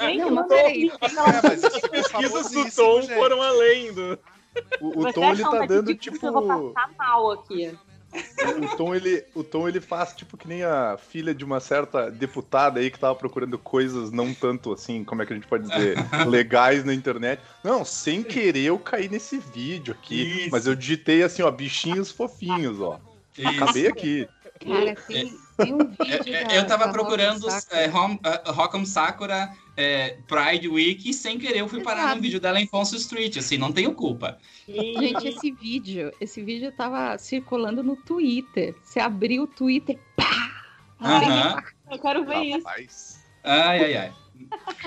Gente, 0.00 0.18
Não, 0.22 0.28
eu 0.28 0.30
mas 0.30 0.34
não 0.36 0.46
peraí. 0.46 0.88
É, 1.02 1.88
Pesquisas 1.90 2.50
do 2.52 2.70
Tom 2.76 3.02
gente. 3.02 3.14
foram 3.14 3.42
além 3.42 3.92
do. 3.92 4.16
O, 4.80 5.00
o 5.00 5.12
Tom 5.12 5.32
ele 5.32 5.42
tá 5.42 5.66
dando 5.66 5.92
tipo. 5.96 6.24
Eu 6.24 6.32
vou 6.32 6.72
passar 6.72 6.90
mal 6.96 7.32
aqui. 7.32 7.76
O 8.62 8.76
Tom, 8.76 8.94
ele, 8.94 9.24
o 9.34 9.42
Tom 9.42 9.68
ele 9.68 9.80
faz 9.80 10.12
tipo 10.14 10.36
que 10.36 10.48
nem 10.48 10.62
a 10.62 10.96
filha 10.96 11.34
de 11.34 11.44
uma 11.44 11.60
certa 11.60 12.10
deputada 12.10 12.80
aí 12.80 12.90
que 12.90 12.98
tava 12.98 13.14
procurando 13.14 13.58
coisas 13.58 14.10
não 14.10 14.32
tanto 14.32 14.72
assim, 14.72 15.04
como 15.04 15.22
é 15.22 15.26
que 15.26 15.32
a 15.32 15.36
gente 15.36 15.48
pode 15.48 15.68
dizer, 15.68 15.96
legais 16.28 16.84
na 16.84 16.94
internet. 16.94 17.40
Não, 17.62 17.84
sem 17.84 18.22
querer 18.22 18.64
eu 18.64 18.78
caí 18.78 19.08
nesse 19.08 19.38
vídeo 19.38 19.94
aqui, 19.94 20.42
Isso. 20.42 20.50
mas 20.50 20.66
eu 20.66 20.74
digitei 20.74 21.22
assim, 21.22 21.42
ó, 21.42 21.50
bichinhos 21.50 22.10
fofinhos, 22.10 22.80
ó. 22.80 23.00
Isso. 23.36 23.48
Acabei 23.48 23.86
aqui. 23.86 24.28
Cara, 24.64 24.94
tem, 25.06 25.36
tem 25.56 25.72
um 25.74 25.78
vídeo. 25.78 26.34
É, 26.34 26.44
da- 26.44 26.54
Eu 26.54 26.66
tava 26.66 26.88
procurando 26.90 27.42
Rosa 27.42 27.60
Sakura. 27.60 27.80
é, 27.80 27.88
Hom- 27.90 28.18
Rock'em 28.52 28.84
Sakura 28.84 29.52
é, 29.76 30.16
Pride 30.26 30.68
Week 30.68 31.08
e 31.08 31.14
sem 31.14 31.38
querer 31.38 31.60
eu 31.60 31.68
fui 31.68 31.82
parar 31.82 32.00
Exato. 32.02 32.16
num 32.16 32.22
vídeo 32.22 32.40
dela 32.40 32.60
em 32.60 32.66
Fonso 32.66 32.96
Street, 32.96 33.36
assim, 33.36 33.58
não 33.58 33.72
tenho 33.72 33.92
culpa. 33.92 34.38
Gente, 34.68 35.28
esse 35.28 35.50
vídeo, 35.52 36.12
esse 36.20 36.42
vídeo 36.42 36.72
tava 36.72 37.16
circulando 37.18 37.82
no 37.82 37.96
Twitter. 37.96 38.74
Você 38.82 38.98
abriu 39.00 39.44
o 39.44 39.46
Twitter, 39.46 39.98
pá! 40.16 40.52
Aham. 41.00 41.62
eu 41.90 41.98
quero 41.98 42.24
ver 42.24 42.42
isso. 42.42 42.58
Rapaz. 42.58 43.24
Ai, 43.44 43.84
ai, 43.84 43.96
ai. 43.96 44.12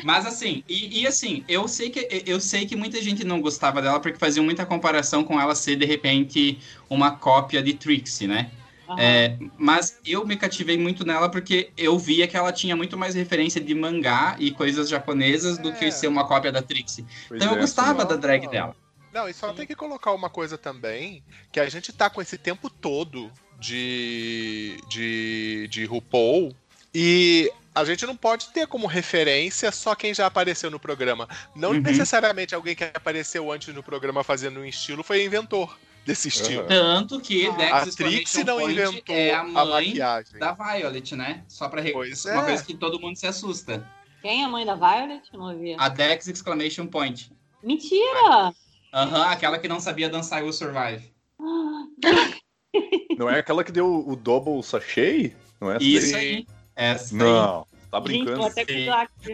Mas 0.04 0.26
assim, 0.26 0.64
e, 0.70 1.02
e 1.02 1.08
assim, 1.08 1.44
eu 1.48 1.68
sei 1.68 1.90
que 1.90 2.08
eu 2.26 2.40
sei 2.40 2.66
que 2.66 2.76
muita 2.76 3.02
gente 3.02 3.24
não 3.24 3.42
gostava 3.42 3.82
dela 3.82 4.00
porque 4.00 4.18
faziam 4.18 4.44
muita 4.44 4.66
comparação 4.66 5.24
com 5.24 5.40
ela 5.40 5.56
ser 5.56 5.76
de 5.76 5.86
repente 5.86 6.60
uma 6.90 7.12
cópia 7.12 7.62
de 7.62 7.74
Trixie, 7.74 8.28
né? 8.28 8.52
Aham. 8.90 9.00
É, 9.00 9.38
mas 9.58 10.00
eu 10.04 10.26
me 10.26 10.36
cativei 10.36 10.78
muito 10.78 11.06
nela 11.06 11.30
porque 11.30 11.70
eu 11.78 11.98
via 12.00 12.28
que 12.28 12.36
ela 12.36 12.52
tinha 12.52 12.76
muito 12.76 12.98
mais 12.98 13.14
referência 13.14 13.62
de 13.62 13.76
mangá 13.76 14.36
e 14.40 14.50
coisas 14.52 14.90
japonesas 14.90 15.58
do 15.60 15.70
É. 15.70 15.74
que 15.74 15.92
ser 15.92 16.08
uma 16.08 16.28
cópia 16.28 16.52
da 16.52 16.62
Trixie. 16.62 17.06
Pois 17.28 17.42
Então 17.42 17.54
eu 17.54 17.58
é, 17.60 17.62
gostava 17.62 18.04
da 18.04 18.16
drag 18.16 18.48
dela. 18.48 18.76
Não, 19.14 19.30
e 19.30 19.34
só 19.34 19.54
tem 19.54 19.66
que 19.68 19.76
colocar 19.76 20.12
uma 20.14 20.30
coisa 20.30 20.58
também, 20.58 21.24
que 21.52 21.60
a 21.60 21.70
gente 21.70 21.92
tá 21.94 22.10
com 22.10 22.22
esse 22.22 22.38
tempo 22.38 22.70
todo 22.70 23.32
de, 23.60 24.78
de, 24.88 25.68
de 25.70 25.86
RuPaul, 25.86 26.56
e 26.94 27.52
a 27.74 27.86
gente 27.86 28.06
não 28.06 28.16
pode 28.16 28.50
ter 28.50 28.68
como 28.68 28.88
referência 28.88 29.72
só 29.72 29.94
quem 29.96 30.14
já 30.14 30.26
apareceu 30.26 30.70
no 30.72 30.80
programa. 30.80 31.28
Não 31.56 31.72
Uhum. 31.72 31.82
necessariamente 31.82 32.54
alguém 32.56 32.76
que 32.76 32.84
apareceu 32.84 33.52
antes 33.52 33.74
no 33.74 33.84
programa 33.84 34.24
fazendo 34.24 34.60
um 34.60 34.66
estilo 34.66 35.04
foi 35.04 35.24
inventor 35.24 35.78
desse 36.10 36.28
estilo. 36.28 36.64
Tanto 36.68 37.20
que. 37.22 37.52
Dex 37.52 37.72
A 37.72 37.86
Trixie 37.86 38.44
não 38.44 38.58
Point 38.58 38.74
inventou 38.74 39.16
é 39.16 39.32
a 39.32 39.42
a, 39.42 39.44
mãe 39.44 39.88
maquiagem. 39.90 40.40
da 40.40 40.54
Violet, 40.54 41.16
né? 41.16 41.44
Só 41.48 41.70
pra 41.70 41.82
re... 41.82 41.92
Pois 41.92 42.26
uma 42.26 42.42
é. 42.42 42.46
coisa 42.46 42.66
que 42.66 42.74
todo 42.74 43.00
mundo 43.00 43.16
se 43.16 43.28
assusta. 43.28 43.88
Quem 44.22 44.42
é 44.42 44.46
a 44.46 44.50
mãe 44.50 44.66
da 44.66 44.76
Violet? 44.76 45.22
Não 45.32 45.52
ouvi. 45.52 45.76
A 45.78 45.88
Dex 45.88 46.28
Exclamation 46.28 46.88
Point. 46.88 47.32
Mentira! 47.64 48.52
Aham, 48.92 49.26
aquela 49.26 49.60
que 49.60 49.68
não 49.68 49.80
sabia 49.80 50.10
dançar 50.10 50.44
Will 50.44 50.54
Survive. 50.54 51.14
Não 53.18 53.30
é 53.30 53.40
aquela 53.40 53.64
que 53.64 53.72
deu 53.72 54.08
o 54.08 54.16
double 54.16 54.62
sachê? 54.64 55.34
Não 55.60 55.72
é 55.72 55.76
essa 55.76 55.84
Isso 55.84 56.12
daí? 56.14 56.28
aí. 56.28 56.48
Essa 56.76 57.16
aí. 57.16 57.79
Tá 57.92 57.98
Gente, 58.00 58.26
brincando. 58.26 58.42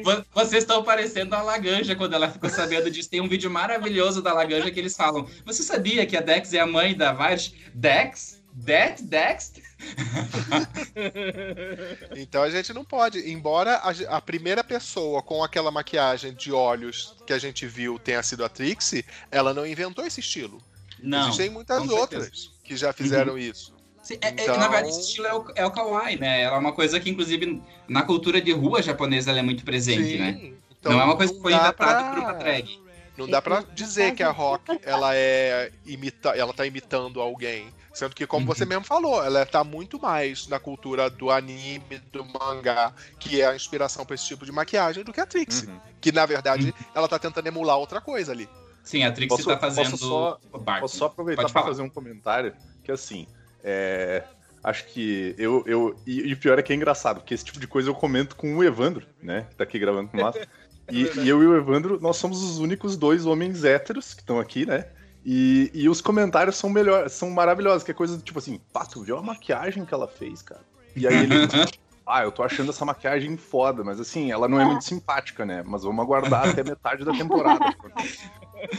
Vo- 0.03 0.25
Vocês 0.33 0.63
estão 0.63 0.83
parecendo 0.83 1.35
a 1.35 1.41
Laganja 1.41 1.95
quando 1.95 2.13
ela 2.13 2.29
ficou 2.31 2.49
sabendo 2.49 2.89
disso. 2.89 3.09
Tem 3.09 3.19
um 3.21 3.27
vídeo 3.27 3.51
maravilhoso 3.51 4.21
da 4.21 4.33
Laganja 4.33 4.71
que 4.71 4.79
eles 4.79 4.95
falam. 4.95 5.27
Você 5.45 5.61
sabia 5.61 6.05
que 6.05 6.15
a 6.15 6.21
Dex 6.21 6.53
é 6.53 6.59
a 6.59 6.65
mãe 6.67 6.95
da 6.95 7.11
Violet? 7.11 7.53
Dex? 7.73 8.41
Det? 8.53 8.95
Dex? 9.01 9.53
Então 12.15 12.41
a 12.43 12.49
gente 12.49 12.73
não 12.73 12.85
pode. 12.85 13.19
Embora 13.29 13.75
a, 13.75 14.17
a 14.17 14.21
primeira 14.21 14.63
pessoa 14.63 15.21
com 15.21 15.43
aquela 15.43 15.69
maquiagem 15.69 16.33
de 16.33 16.51
olhos 16.51 17.13
que 17.27 17.33
a 17.33 17.37
gente 17.37 17.67
viu 17.67 17.99
tenha 17.99 18.23
sido 18.23 18.45
a 18.45 18.49
Trixie, 18.49 19.03
ela 19.29 19.53
não 19.53 19.65
inventou 19.65 20.05
esse 20.05 20.21
estilo. 20.21 20.61
Não. 21.03 21.25
Existem 21.27 21.49
muitas 21.49 21.87
outras 21.89 22.51
que 22.63 22.77
já 22.77 22.93
fizeram 22.93 23.37
isso. 23.37 23.74
Sim, 24.05 24.17
é- 24.21 24.27
é- 24.27 24.31
Então- 24.43 24.57
na 24.57 24.67
verdade, 24.67 24.89
esse 24.89 25.01
estilo 25.01 25.25
é 25.25 25.33
o, 25.33 25.45
é 25.55 25.65
o 25.65 25.71
kawaii, 25.71 26.19
né? 26.19 26.43
Ela 26.43 26.57
é 26.57 26.59
uma 26.59 26.71
coisa 26.71 26.99
que, 26.99 27.09
inclusive, 27.09 27.59
na 27.87 28.03
cultura 28.03 28.39
de 28.39 28.51
rua 28.51 28.79
japonesa, 28.81 29.31
ela 29.31 29.39
é 29.39 29.41
muito 29.41 29.65
presente, 29.65 30.17
né? 30.19 30.51
Então, 30.79 30.93
não 30.93 31.01
é 31.01 31.03
uma 31.03 31.17
coisa 31.17 31.33
que 31.33 31.41
foi 31.41 31.51
inventada 31.53 31.73
pra- 31.73 32.03
por 32.11 32.19
uma 32.19 32.33
drag. 32.33 32.79
Não 33.17 33.27
dá 33.27 33.41
pra 33.41 33.61
dizer 33.73 34.13
que 34.13 34.21
a 34.21 34.29
Rock 34.29 34.77
ela 34.85 35.15
é 35.15 35.71
imita, 35.87 36.29
ela 36.29 36.53
tá 36.53 36.67
imitando 36.67 37.19
alguém, 37.19 37.73
sendo 37.93 38.13
que 38.13 38.27
como 38.27 38.45
Uhum. 38.45 38.53
você 38.53 38.63
mesmo 38.65 38.83
falou, 38.85 39.23
ela 39.23 39.43
tá 39.45 39.63
muito 39.63 39.99
mais 39.99 40.47
na 40.47 40.59
cultura 40.59 41.09
do 41.09 41.31
anime, 41.31 41.97
do 42.11 42.23
mangá, 42.25 42.93
que 43.19 43.41
é 43.41 43.47
a 43.47 43.55
inspiração 43.55 44.05
pra 44.05 44.13
esse 44.13 44.27
tipo 44.27 44.45
de 44.45 44.51
maquiagem 44.51 45.03
do 45.03 45.11
que 45.11 45.19
a 45.21 45.25
Trixie, 45.25 45.65
Uhum. 45.67 45.79
que 45.99 46.11
na 46.11 46.25
verdade 46.27 46.75
ela 46.93 47.07
tá 47.07 47.17
tentando 47.17 47.47
emular 47.47 47.77
outra 47.79 47.99
coisa 47.99 48.31
ali. 48.33 48.47
Sim, 48.83 49.03
a 49.03 49.11
Trixie 49.11 49.29
Posso- 49.37 49.49
tá 49.49 49.57
fazendo 49.57 49.91
posso 49.91 50.07
só-. 50.07 50.39
Posso 50.81 50.97
só 50.97 51.05
aproveitar 51.05 51.49
para 51.49 51.63
fazer 51.63 51.81
um 51.81 51.89
comentário? 51.89 52.53
Que 52.83 52.91
assim, 52.91 53.25
é, 53.65 54.23
acho 54.63 54.85
que 54.85 55.33
eu. 55.37 55.63
eu 55.65 55.99
e, 56.05 56.29
e 56.29 56.33
o 56.33 56.37
pior 56.37 56.59
é 56.59 56.61
que 56.61 56.71
é 56.71 56.75
engraçado, 56.75 57.17
porque 57.17 57.33
esse 57.33 57.43
tipo 57.43 57.59
de 57.59 57.67
coisa 57.67 57.89
eu 57.89 57.95
comento 57.95 58.35
com 58.35 58.55
o 58.55 58.63
Evandro, 58.63 59.05
né? 59.21 59.47
Que 59.49 59.55
tá 59.55 59.63
aqui 59.63 59.79
gravando 59.79 60.09
com 60.09 60.17
nós. 60.17 60.35
E, 60.87 61.01
e 61.21 61.27
eu 61.27 61.41
e 61.41 61.47
o 61.47 61.57
Evandro, 61.57 61.99
nós 61.99 62.15
somos 62.15 62.43
os 62.43 62.59
únicos 62.59 62.95
dois 62.95 63.25
homens 63.25 63.63
héteros 63.63 64.13
que 64.13 64.21
estão 64.21 64.39
aqui, 64.39 64.67
né? 64.67 64.85
E, 65.25 65.71
e 65.73 65.89
os 65.89 65.99
comentários 65.99 66.57
são 66.57 66.69
melhores, 66.69 67.11
são 67.11 67.31
maravilhosos, 67.31 67.81
que 67.83 67.89
é 67.89 67.93
coisa 67.95 68.15
do 68.15 68.21
tipo 68.21 68.37
assim, 68.37 68.61
pá, 68.71 68.85
tu 68.85 69.01
viu 69.01 69.17
a 69.17 69.21
maquiagem 69.23 69.83
que 69.83 69.91
ela 69.91 70.07
fez, 70.07 70.43
cara? 70.43 70.61
E 70.95 71.07
aí 71.07 71.23
ele. 71.23 71.33
Ah, 72.05 72.23
eu 72.23 72.31
tô 72.31 72.43
achando 72.43 72.69
essa 72.69 72.85
maquiagem 72.85 73.35
foda, 73.35 73.83
mas 73.83 73.99
assim, 73.99 74.31
ela 74.31 74.47
não 74.47 74.59
é 74.61 74.65
muito 74.65 74.83
simpática, 74.83 75.43
né? 75.43 75.63
Mas 75.65 75.83
vamos 75.83 76.03
aguardar 76.03 76.49
até 76.49 76.63
metade 76.63 77.03
da 77.03 77.11
temporada. 77.11 77.65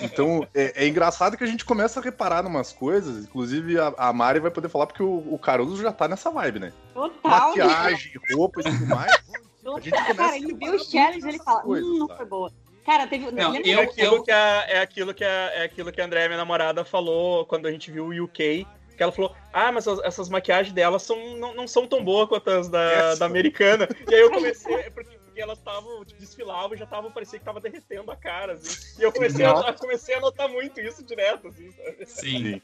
Então, 0.00 0.46
é, 0.54 0.84
é 0.84 0.88
engraçado 0.88 1.36
que 1.36 1.42
a 1.44 1.46
gente 1.46 1.64
começa 1.64 1.98
a 1.98 2.02
reparar 2.02 2.42
numas 2.42 2.72
coisas, 2.72 3.24
inclusive 3.24 3.78
a, 3.78 3.92
a 3.96 4.12
Mari 4.12 4.38
vai 4.40 4.50
poder 4.50 4.68
falar 4.68 4.86
porque 4.86 5.02
o, 5.02 5.34
o 5.34 5.38
Caruso 5.38 5.82
já 5.82 5.92
tá 5.92 6.06
nessa 6.06 6.30
vibe, 6.30 6.60
né? 6.60 6.72
Total. 6.94 7.48
Maquiagem, 7.48 8.12
roupa 8.32 8.60
e 8.60 8.64
tudo 8.64 8.86
mais. 8.86 9.12
A 9.12 9.80
gente 9.80 9.90
começa 9.90 10.14
Cara, 10.14 10.36
ele 10.36 10.46
viu 10.46 10.56
reparar 10.56 10.76
os 10.76 10.90
challenges 10.90 11.24
e 11.24 11.28
ele 11.28 11.38
fala, 11.38 11.60
coisas, 11.62 11.88
hum, 11.88 11.98
não 11.98 12.16
foi 12.16 12.26
boa. 12.26 12.52
Cara, 12.84 13.06
teve. 13.08 13.32
Não, 13.32 13.56
É 13.56 13.60
eu- 13.64 13.80
aquilo, 13.80 14.22
que 14.22 14.30
a, 14.30 14.64
é, 14.68 14.78
aquilo 14.80 15.12
que 15.12 15.24
a, 15.24 15.28
é 15.28 15.64
aquilo 15.64 15.90
que 15.90 16.00
a 16.00 16.04
André, 16.04 16.28
minha 16.28 16.38
namorada, 16.38 16.84
falou 16.84 17.44
quando 17.44 17.66
a 17.66 17.72
gente 17.72 17.90
viu 17.90 18.06
o 18.06 18.24
UK. 18.24 18.64
Que 18.96 19.02
ela 19.02 19.12
falou, 19.12 19.34
ah, 19.52 19.70
mas 19.70 19.86
as- 19.86 20.00
essas 20.00 20.28
maquiagens 20.28 20.72
delas 20.74 21.02
são, 21.02 21.36
não, 21.36 21.54
não 21.54 21.68
são 21.68 21.86
tão 21.86 22.02
boas 22.02 22.28
quanto 22.28 22.48
as 22.50 22.68
da, 22.68 23.14
da 23.14 23.26
americana. 23.26 23.86
E 24.10 24.14
aí 24.14 24.20
eu 24.20 24.30
comecei, 24.30 24.74
é 24.74 24.90
porque, 24.90 25.18
porque 25.18 25.40
elas 25.40 25.58
estavam, 25.58 26.04
tipo, 26.04 26.18
desfilavam 26.20 26.74
e 26.74 26.78
já 26.78 26.84
estavam, 26.84 27.10
parecia 27.12 27.38
que 27.38 27.44
tava 27.44 27.60
derretendo 27.60 28.10
a 28.10 28.16
cara, 28.16 28.54
assim. 28.54 28.74
E 28.98 29.02
eu 29.02 29.12
comecei, 29.12 29.44
a, 29.44 29.72
comecei 29.74 30.14
a 30.14 30.20
notar 30.20 30.48
muito 30.48 30.80
isso 30.80 31.04
direto, 31.04 31.48
assim, 31.48 31.70
sabe? 31.72 32.06
Sim. 32.06 32.62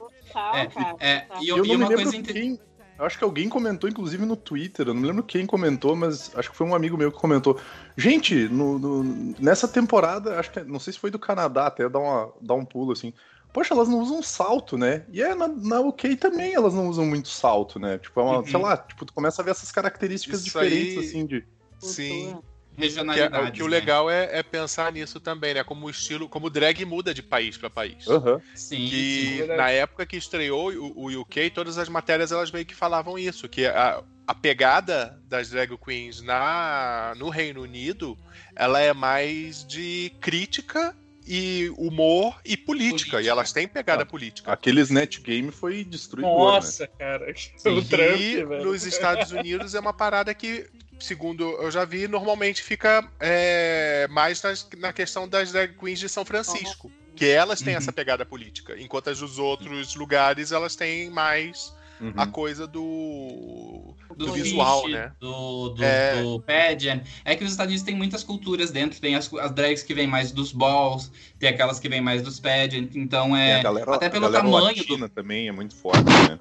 É, 1.00 1.06
é, 1.06 1.26
e, 1.42 1.48
Eu 1.48 1.58
eu, 1.58 1.64
não 1.64 1.72
e 1.74 1.76
uma 1.76 1.92
coisa 1.92 2.16
inte- 2.16 2.32
quem. 2.32 2.58
Eu 2.98 3.06
acho 3.06 3.18
que 3.18 3.24
alguém 3.24 3.48
comentou, 3.48 3.88
inclusive 3.90 4.24
no 4.24 4.36
Twitter. 4.36 4.86
Eu 4.86 4.94
não 4.94 5.00
me 5.00 5.08
lembro 5.08 5.22
quem 5.24 5.44
comentou, 5.46 5.96
mas 5.96 6.30
acho 6.36 6.50
que 6.50 6.56
foi 6.56 6.66
um 6.66 6.74
amigo 6.74 6.96
meu 6.96 7.10
que 7.10 7.18
comentou. 7.18 7.58
Gente, 7.96 8.48
no- 8.48 8.78
no- 8.78 9.34
nessa 9.40 9.66
temporada, 9.66 10.38
acho 10.38 10.50
que 10.52 10.60
não 10.64 10.78
sei 10.78 10.92
se 10.92 10.98
foi 10.98 11.10
do 11.10 11.18
Canadá, 11.18 11.66
até 11.66 11.88
dar, 11.88 11.98
uma, 11.98 12.32
dar 12.40 12.54
um 12.54 12.64
pulo 12.64 12.92
assim. 12.92 13.12
Poxa, 13.52 13.74
elas 13.74 13.88
não 13.88 13.98
usam 14.00 14.22
salto, 14.22 14.78
né? 14.78 15.04
E 15.12 15.22
é 15.22 15.34
na, 15.34 15.46
na 15.48 15.80
UK 15.80 16.16
também 16.16 16.54
elas 16.54 16.72
não 16.72 16.88
usam 16.88 17.04
muito 17.04 17.28
salto, 17.28 17.78
né? 17.78 17.98
Tipo, 17.98 18.20
é 18.20 18.22
uma, 18.22 18.38
Uhum. 18.38 18.46
sei 18.46 18.60
lá, 18.60 18.76
tipo, 18.78 19.04
tu 19.04 19.12
começa 19.12 19.42
a 19.42 19.44
ver 19.44 19.50
essas 19.50 19.70
características 19.70 20.40
Isso 20.40 20.44
diferentes, 20.46 20.96
aí- 20.96 21.04
assim, 21.04 21.26
de. 21.26 21.44
Sim. 21.80 22.38
Que, 22.74 22.84
é- 22.84 22.86
regionalidade. 22.86 23.52
que 23.52 23.62
o 23.62 23.66
legal 23.66 24.10
é, 24.10 24.38
é 24.38 24.42
pensar 24.42 24.90
nisso 24.90 25.20
também, 25.20 25.52
né? 25.52 25.62
Como 25.62 25.84
o 25.86 25.90
estilo, 25.90 26.26
como 26.26 26.46
o 26.46 26.50
drag 26.50 26.82
muda 26.86 27.12
de 27.12 27.22
país 27.22 27.58
pra 27.58 27.68
país. 27.68 28.06
Aham. 28.08 28.40
Sim, 28.54 28.88
que 28.88 29.34
verdade. 29.40 29.58
na 29.58 29.70
época 29.70 30.06
que 30.06 30.16
estreou 30.16 30.72
o, 30.72 31.04
o 31.06 31.20
UK, 31.20 31.50
todas 31.50 31.76
as 31.76 31.90
matérias 31.90 32.32
elas 32.32 32.50
meio 32.50 32.64
que 32.64 32.74
falavam 32.74 33.18
isso, 33.18 33.46
que 33.46 33.66
a, 33.66 34.02
a 34.26 34.34
pegada 34.34 35.20
das 35.28 35.50
drag 35.50 35.76
queens 35.76 36.22
na, 36.22 37.12
no 37.18 37.28
Reino 37.28 37.60
Unido, 37.60 38.16
ela 38.56 38.80
é 38.80 38.94
mais 38.94 39.66
de 39.66 40.10
crítica 40.22 40.96
e 41.26 41.72
humor 41.76 42.40
e 42.44 42.56
política, 42.56 42.90
Política. 43.12 43.20
e 43.22 43.28
elas 43.28 43.52
têm 43.52 43.68
pegada 43.68 44.02
Ah, 44.02 44.06
política. 44.06 44.52
Aqueles 44.52 44.90
net 44.90 45.20
game 45.20 45.50
foi 45.52 45.84
destruidor, 45.84 46.30
né? 46.30 46.36
Nossa, 46.56 46.86
cara. 46.86 47.32
O 47.66 47.82
Trump, 47.84 48.20
e 48.20 48.44
velho. 48.44 48.64
nos 48.64 48.84
Estados 48.84 49.30
Unidos 49.30 49.74
é 49.74 49.80
uma 49.80 49.92
parada 49.92 50.34
que, 50.34 50.68
segundo 50.98 51.44
eu 51.62 51.70
já 51.70 51.84
vi, 51.84 52.08
normalmente 52.08 52.62
fica 52.62 53.08
é, 53.20 54.06
mais 54.10 54.42
nas- 54.42 54.68
na 54.78 54.92
questão 54.92 55.28
das 55.28 55.52
drag 55.52 55.74
queens 55.78 55.98
de 56.00 56.08
São 56.08 56.24
Francisco. 56.24 56.90
Que 57.14 57.26
elas 57.26 57.60
têm 57.60 57.74
Uhum. 57.74 57.78
essa 57.78 57.92
pegada 57.92 58.24
política, 58.24 58.74
enquanto 58.80 59.10
as 59.10 59.18
dos 59.20 59.38
outros 59.38 59.94
lugares 59.94 60.50
elas 60.50 60.74
têm 60.74 61.10
mais 61.10 61.72
Uhum. 62.02 62.12
a 62.16 62.26
coisa 62.26 62.66
do, 62.66 63.94
do, 64.16 64.26
do 64.26 64.32
visual, 64.32 64.82
fish, 64.82 64.92
né? 64.92 65.12
Do, 65.20 65.68
do, 65.68 65.84
É. 65.84 66.20
do 66.20 66.40
pageant. 66.40 67.02
É 67.24 67.36
que 67.36 67.44
os 67.44 67.52
Estados 67.52 67.70
Unidos 67.70 67.84
tem 67.84 67.94
muitas 67.94 68.24
culturas 68.24 68.72
dentro. 68.72 69.00
Tem 69.00 69.14
as, 69.14 69.32
as 69.34 69.52
drags 69.52 69.84
que 69.84 69.94
vêm 69.94 70.08
mais 70.08 70.32
dos 70.32 70.50
balls, 70.50 71.12
tem 71.38 71.48
aquelas 71.48 71.78
que 71.78 71.88
vêm 71.88 72.00
mais 72.00 72.20
dos 72.20 72.40
pageant. 72.40 72.90
Então 72.96 73.36
é. 73.36 73.60
a 73.60 73.62
galera, 73.62 73.94
até 73.94 74.06
a 74.06 74.10
pelo 74.10 74.26
galera 74.26 74.42
tamanho 74.42 74.64
latina 74.64 75.08
também 75.08 75.46
é 75.46 75.52
muito 75.52 75.76
forte, 75.76 76.02
né? 76.02 76.40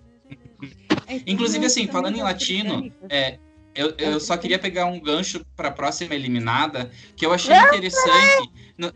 Inclusive, 1.27 1.65
assim, 1.65 1.87
falando 1.87 2.17
em 2.17 2.23
latino, 2.23 2.91
é, 3.09 3.37
eu, 3.75 3.93
eu 3.97 4.19
só 4.19 4.37
queria 4.37 4.57
pegar 4.57 4.85
um 4.85 4.99
gancho 4.99 5.45
para 5.55 5.69
a 5.69 5.71
próxima 5.71 6.15
eliminada, 6.15 6.89
que 7.15 7.25
eu 7.25 7.33
achei 7.33 7.55
interessante. 7.55 8.49
No... 8.77 8.91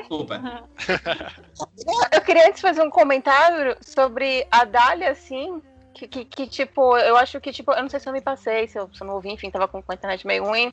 Desculpa. 0.00 0.68
Eu 2.12 2.20
queria 2.20 2.48
antes 2.48 2.60
fazer 2.60 2.82
um 2.82 2.90
comentário 2.90 3.76
sobre 3.80 4.46
a 4.50 4.64
Dália, 4.64 5.10
assim, 5.10 5.62
que, 5.92 6.08
que, 6.08 6.24
que, 6.24 6.46
tipo, 6.46 6.96
eu 6.98 7.16
acho 7.16 7.40
que, 7.40 7.52
tipo, 7.52 7.72
eu 7.72 7.82
não 7.82 7.88
sei 7.88 8.00
se 8.00 8.08
eu 8.08 8.12
me 8.12 8.20
passei, 8.20 8.66
se 8.66 8.78
eu, 8.78 8.88
se 8.92 9.02
eu 9.02 9.06
não 9.06 9.14
ouvi, 9.14 9.30
enfim, 9.30 9.50
tava 9.50 9.68
com, 9.68 9.82
a 9.86 9.94
internet 9.94 10.26
meio 10.26 10.44
ruim, 10.44 10.72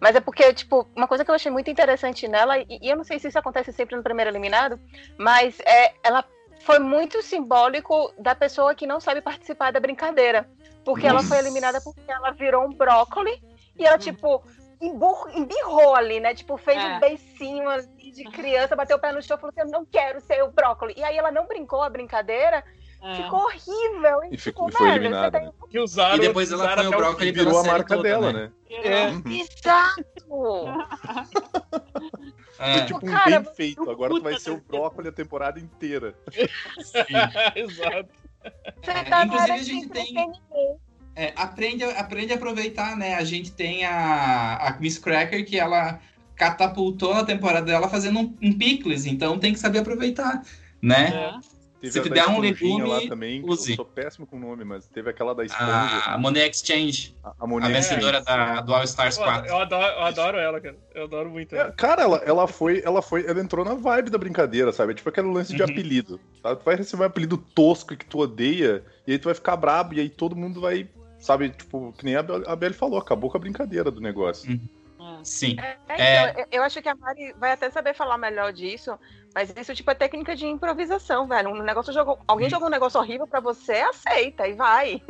mas 0.00 0.16
é 0.16 0.20
porque, 0.20 0.52
tipo, 0.52 0.88
uma 0.96 1.06
coisa 1.06 1.24
que 1.24 1.30
eu 1.30 1.34
achei 1.34 1.50
muito 1.50 1.70
interessante 1.70 2.26
nela, 2.26 2.58
e, 2.58 2.66
e 2.82 2.88
eu 2.88 2.96
não 2.96 3.04
sei 3.04 3.18
se 3.18 3.28
isso 3.28 3.38
acontece 3.38 3.72
sempre 3.72 3.96
no 3.96 4.02
primeiro 4.02 4.30
eliminado, 4.30 4.80
mas 5.18 5.60
é, 5.60 5.94
ela 6.02 6.24
foi 6.60 6.78
muito 6.78 7.22
simbólico 7.22 8.12
da 8.18 8.34
pessoa 8.34 8.74
que 8.74 8.86
não 8.86 9.00
sabe 9.00 9.20
participar 9.20 9.72
da 9.72 9.80
brincadeira, 9.80 10.48
porque 10.84 11.06
ela 11.06 11.22
foi 11.22 11.38
eliminada 11.38 11.80
porque 11.80 12.10
ela 12.10 12.30
virou 12.32 12.64
um 12.64 12.72
brócoli, 12.72 13.40
e 13.78 13.84
ela, 13.84 13.98
tipo, 13.98 14.42
emburro- 14.80 15.30
embirrou 15.30 15.94
ali, 15.94 16.20
né? 16.20 16.34
Tipo, 16.34 16.56
fez 16.56 16.82
É. 16.82 16.86
um 16.86 17.00
beicinho 17.00 17.68
ali 17.68 18.12
de 18.12 18.24
criança, 18.24 18.76
bateu 18.76 18.96
o 18.96 19.00
pé 19.00 19.12
no 19.12 19.22
chão 19.22 19.36
e 19.36 19.40
falou 19.40 19.52
assim: 19.56 19.68
Eu 19.68 19.72
não 19.72 19.84
quero 19.84 20.20
ser 20.20 20.42
o 20.42 20.50
brócoli. 20.50 20.94
E 20.96 21.04
aí 21.04 21.16
ela 21.16 21.30
não 21.30 21.46
brincou 21.46 21.82
a 21.82 21.90
brincadeira, 21.90 22.64
É. 23.02 23.22
ficou 23.22 23.40
horrível. 23.44 24.20
E 24.30 24.38
ficou- 24.38 24.72
foi 24.72 24.86
velho, 24.86 25.00
eliminada, 25.00 25.38
você 25.38 25.44
né? 25.46 25.52
Que 25.70 25.78
usaram, 25.78 26.16
E 26.16 26.20
depois 26.20 26.50
ela 26.50 26.74
foi 26.74 26.86
o 26.86 26.90
pela 26.90 27.14
Virou 27.32 27.58
a 27.58 27.64
marca 27.64 27.96
toda, 27.96 28.08
dela, 28.08 28.32
né? 28.32 28.50
né? 28.70 28.76
É. 28.82 29.06
Uhum. 29.08 29.22
Exato! 29.26 30.66
É, 32.58 32.78
Foi 32.78 32.86
tipo 32.86 33.06
um 33.06 33.10
Cara, 33.10 33.40
bem 33.40 33.54
feito. 33.54 33.90
Agora 33.90 34.14
tu 34.14 34.22
vai 34.22 34.38
ser 34.38 34.50
o 34.50 34.60
brócolis 34.60 35.08
a 35.10 35.12
temporada 35.12 35.60
inteira. 35.60 36.14
Exato. 37.54 38.08
Você 38.82 38.90
É, 38.90 39.04
tá 39.04 39.24
inclusive, 39.24 39.52
a 39.52 39.62
gente 39.62 39.88
tem- 39.88 40.32
é, 41.14 41.32
aprende, 41.36 41.84
aprende 41.84 42.32
a 42.32 42.36
aproveitar, 42.36 42.96
né? 42.96 43.14
A 43.14 43.24
gente 43.24 43.52
tem 43.52 43.84
a, 43.84 44.56
a 44.56 44.76
Miss 44.80 44.98
Cracker 44.98 45.44
que 45.46 45.58
ela 45.58 46.00
catapultou 46.34 47.14
na 47.14 47.24
temporada 47.24 47.66
dela 47.66 47.88
fazendo 47.88 48.20
um, 48.20 48.36
um 48.42 48.52
picles, 48.56 49.06
então 49.06 49.38
tem 49.38 49.52
que 49.52 49.58
saber 49.58 49.78
aproveitar, 49.80 50.42
né? 50.82 51.08
É. 51.42 51.55
Teve 51.80 51.92
Se 51.92 51.98
a 51.98 52.02
der 52.02 52.26
um 52.28 52.40
legume, 52.40 52.88
lá 52.88 53.00
também, 53.06 53.42
que 53.42 53.50
use. 53.50 53.70
eu 53.72 53.76
sou 53.76 53.84
péssimo 53.84 54.26
com 54.26 54.36
o 54.36 54.40
nome, 54.40 54.64
mas 54.64 54.88
teve 54.88 55.10
aquela 55.10 55.34
da 55.34 55.44
esponja, 55.44 55.66
A, 56.06 56.14
a 56.14 56.18
Money 56.18 56.42
Exchange, 56.48 57.14
a, 57.22 57.28
a 57.28 57.34
a 57.40 57.46
Monet. 57.46 57.70
vencedora 57.72 58.22
da, 58.22 58.60
do 58.62 58.74
All 58.74 58.82
Stars 58.84 59.18
Eu, 59.18 59.24
4. 59.24 59.46
eu 59.50 59.58
adoro, 59.58 59.86
eu 59.94 60.02
adoro 60.02 60.38
ela, 60.38 60.60
cara. 60.60 60.76
Eu 60.94 61.04
adoro 61.04 61.30
muito 61.30 61.54
É, 61.54 61.58
ela. 61.58 61.72
Cara, 61.72 62.02
ela, 62.02 62.16
ela 62.24 62.46
foi, 62.48 62.80
ela 62.82 63.02
foi, 63.02 63.26
ela 63.26 63.40
entrou 63.40 63.62
na 63.64 63.74
vibe 63.74 64.08
da 64.10 64.16
brincadeira, 64.16 64.72
sabe? 64.72 64.92
É 64.92 64.94
tipo 64.94 65.08
aquele 65.10 65.28
lance 65.28 65.54
de 65.54 65.62
Uhum. 65.62 65.68
apelido. 65.70 66.18
Sabe? 66.42 66.60
Tu 66.60 66.64
vai 66.64 66.76
receber 66.76 67.02
um 67.02 67.06
apelido 67.06 67.36
tosco 67.36 67.94
que 67.94 68.06
tu 68.06 68.20
odeia, 68.20 68.82
e 69.06 69.12
aí 69.12 69.18
tu 69.18 69.24
vai 69.26 69.34
ficar 69.34 69.56
brabo, 69.56 69.92
e 69.94 70.00
aí 70.00 70.08
todo 70.08 70.34
mundo 70.34 70.62
vai, 70.62 70.88
sabe, 71.18 71.50
tipo, 71.50 71.92
que 71.92 72.06
nem 72.06 72.16
a 72.16 72.22
Bel- 72.22 72.42
a 72.48 72.56
Belle 72.56 72.74
falou, 72.74 72.98
acabou 72.98 73.30
com 73.30 73.36
a 73.36 73.40
brincadeira 73.40 73.90
do 73.90 74.00
negócio. 74.00 74.50
É. 74.50 74.58
Sim. 75.26 75.56
É, 75.58 75.76
É. 75.88 76.30
então, 76.30 76.40
eu- 76.40 76.46
eu 76.52 76.62
acho 76.62 76.80
que 76.80 76.88
a 76.88 76.94
Mari 76.94 77.34
vai 77.38 77.50
até 77.52 77.68
saber 77.68 77.94
falar 77.94 78.16
melhor 78.16 78.52
disso, 78.52 78.96
mas 79.34 79.52
isso 79.56 79.74
tipo 79.74 79.90
é 79.90 79.94
técnica 79.94 80.36
de 80.36 80.46
improvisação, 80.46 81.26
velho. 81.26 81.50
Um 81.50 81.62
negócio 81.62 81.92
jogou, 81.92 82.18
alguém 82.28 82.46
Hum. 82.46 82.50
jogou 82.50 82.68
um 82.68 82.70
negócio 82.70 83.00
horrível 83.00 83.26
pra 83.26 83.40
você, 83.40 83.72
aceita 83.72 84.46
e 84.46 84.54
vai. 84.54 85.02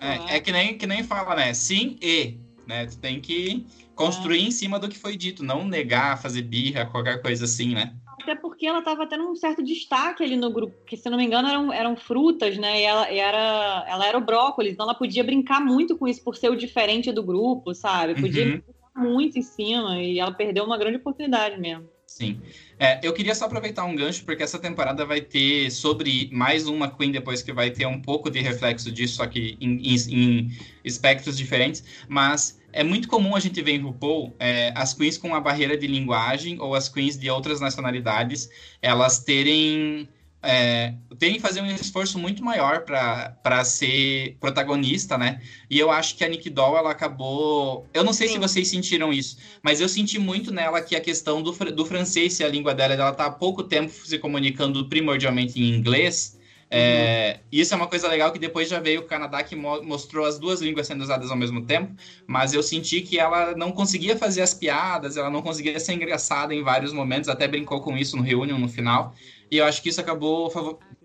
É, 0.00 0.36
é 0.36 0.40
que, 0.40 0.52
nem, 0.52 0.78
que 0.78 0.86
nem 0.86 1.02
fala, 1.02 1.34
né? 1.34 1.52
Sim 1.52 1.98
e. 2.00 2.38
Né? 2.66 2.86
Tu 2.86 2.98
tem 2.98 3.20
que 3.20 3.66
construir 3.94 4.40
em 4.46 4.50
cima 4.50 4.78
do 4.78 4.88
que 4.88 4.96
foi 4.98 5.16
dito, 5.16 5.44
não 5.44 5.66
negar, 5.66 6.22
fazer 6.22 6.40
birra, 6.42 6.86
qualquer 6.86 7.20
coisa 7.20 7.44
assim, 7.44 7.74
né? 7.74 7.94
Até 8.22 8.34
porque 8.36 8.66
ela 8.66 8.78
estava 8.78 9.06
tendo 9.06 9.28
um 9.30 9.34
certo 9.34 9.62
destaque 9.62 10.22
ali 10.24 10.34
no 10.36 10.50
grupo, 10.50 10.74
que 10.86 10.96
se 10.96 11.10
não 11.10 11.18
me 11.18 11.24
engano 11.24 11.46
eram, 11.46 11.70
eram 11.72 11.94
frutas, 11.96 12.56
né? 12.56 12.80
E 12.80 12.84
ela, 12.84 13.10
e 13.10 13.18
era, 13.18 13.84
ela 13.86 14.06
era 14.06 14.16
o 14.16 14.24
brócolis, 14.24 14.72
então 14.72 14.86
ela 14.86 14.94
podia 14.94 15.22
brincar 15.22 15.60
muito 15.60 15.98
com 15.98 16.08
isso 16.08 16.24
por 16.24 16.36
ser 16.36 16.48
o 16.48 16.56
diferente 16.56 17.12
do 17.12 17.22
grupo, 17.22 17.74
sabe? 17.74 18.14
Podia 18.18 18.46
Uhum. 18.46 18.62
Muito 18.96 19.38
em 19.38 19.42
cima 19.42 20.00
e 20.00 20.18
ela 20.18 20.32
perdeu 20.32 20.64
uma 20.64 20.78
grande 20.78 20.96
oportunidade 20.98 21.60
mesmo. 21.60 21.88
Sim. 22.06 22.40
É, 22.78 23.00
eu 23.02 23.12
queria 23.12 23.34
só 23.34 23.46
aproveitar 23.46 23.84
um 23.84 23.96
gancho, 23.96 24.24
porque 24.24 24.42
essa 24.42 24.58
temporada 24.58 25.04
vai 25.04 25.20
ter 25.20 25.70
sobre 25.70 26.28
mais 26.32 26.68
uma 26.68 26.88
Queen 26.88 27.10
depois 27.10 27.42
que 27.42 27.52
vai 27.52 27.70
ter 27.70 27.86
um 27.86 28.00
pouco 28.00 28.30
de 28.30 28.40
reflexo 28.40 28.92
disso, 28.92 29.14
só 29.16 29.26
que 29.26 29.56
em, 29.60 29.78
em- 29.82 30.14
em 30.14 30.50
espectros 30.84 31.36
diferentes. 31.36 31.82
Mas 32.08 32.60
é 32.72 32.84
muito 32.84 33.08
comum 33.08 33.34
a 33.34 33.40
gente 33.40 33.60
ver 33.62 33.72
em 33.72 33.80
RuPaul 33.80 34.36
é, 34.38 34.72
as 34.76 34.94
Queens 34.94 35.18
com 35.18 35.28
uma 35.28 35.40
barreira 35.40 35.76
de 35.76 35.86
linguagem 35.88 36.60
ou 36.60 36.74
as 36.74 36.88
Queens 36.88 37.18
de 37.18 37.28
outras 37.30 37.60
nacionalidades, 37.60 38.48
elas 38.80 39.18
terem. 39.24 40.08
É, 40.46 40.94
terem 41.18 41.36
que 41.36 41.40
fazer 41.40 41.60
um 41.62 41.66
esforço 41.74 42.18
muito 42.18 42.44
maior 42.44 42.84
para 42.84 43.64
ser 43.64 44.36
protagonista, 44.40 45.16
né? 45.16 45.40
E 45.70 45.78
eu 45.78 45.90
acho 45.90 46.16
que 46.16 46.24
a 46.24 46.28
Nick 46.28 46.50
Doll, 46.50 46.76
ela 46.76 46.90
acabou. 46.90 47.88
Eu 47.94 48.04
não 48.04 48.12
sei 48.12 48.28
se 48.28 48.34
Sim. 48.34 48.40
vocês 48.40 48.68
sentiram 48.68 49.12
isso, 49.12 49.38
mas 49.62 49.80
eu 49.80 49.88
senti 49.88 50.18
muito 50.18 50.52
nela 50.52 50.82
que 50.82 50.94
a 50.94 51.00
questão 51.00 51.42
do, 51.42 51.52
do 51.52 51.86
francês 51.86 52.38
e 52.40 52.44
a 52.44 52.48
língua 52.48 52.74
dela, 52.74 52.94
ela 52.94 53.12
tá 53.12 53.26
há 53.26 53.30
pouco 53.30 53.62
tempo 53.64 53.90
se 53.92 54.18
comunicando 54.18 54.88
primordialmente 54.88 55.58
em 55.60 55.68
inglês. 55.74 56.38
É, 56.70 57.40
isso 57.52 57.72
é 57.72 57.76
uma 57.76 57.86
coisa 57.86 58.08
legal 58.08 58.32
que 58.32 58.38
depois 58.38 58.68
já 58.68 58.80
veio 58.80 59.02
o 59.02 59.04
Canadá 59.06 59.42
que 59.44 59.54
mo- 59.54 59.82
mostrou 59.82 60.26
as 60.26 60.38
duas 60.38 60.60
línguas 60.60 60.86
sendo 60.86 61.02
usadas 61.02 61.30
ao 61.30 61.36
mesmo 61.36 61.64
tempo, 61.66 61.94
mas 62.26 62.52
eu 62.52 62.62
senti 62.62 63.00
que 63.02 63.18
ela 63.18 63.54
não 63.54 63.70
conseguia 63.70 64.16
fazer 64.16 64.42
as 64.42 64.52
piadas, 64.54 65.16
ela 65.16 65.30
não 65.30 65.40
conseguia 65.42 65.78
ser 65.78 65.92
engraçada 65.92 66.52
em 66.54 66.62
vários 66.62 66.92
momentos, 66.92 67.28
até 67.28 67.46
brincou 67.46 67.80
com 67.80 67.96
isso 67.96 68.16
no 68.16 68.22
Reunion 68.22 68.58
no 68.58 68.68
final, 68.68 69.14
e 69.50 69.58
eu 69.58 69.64
acho 69.64 69.82
que 69.82 69.88
isso 69.88 70.00
acabou 70.00 70.50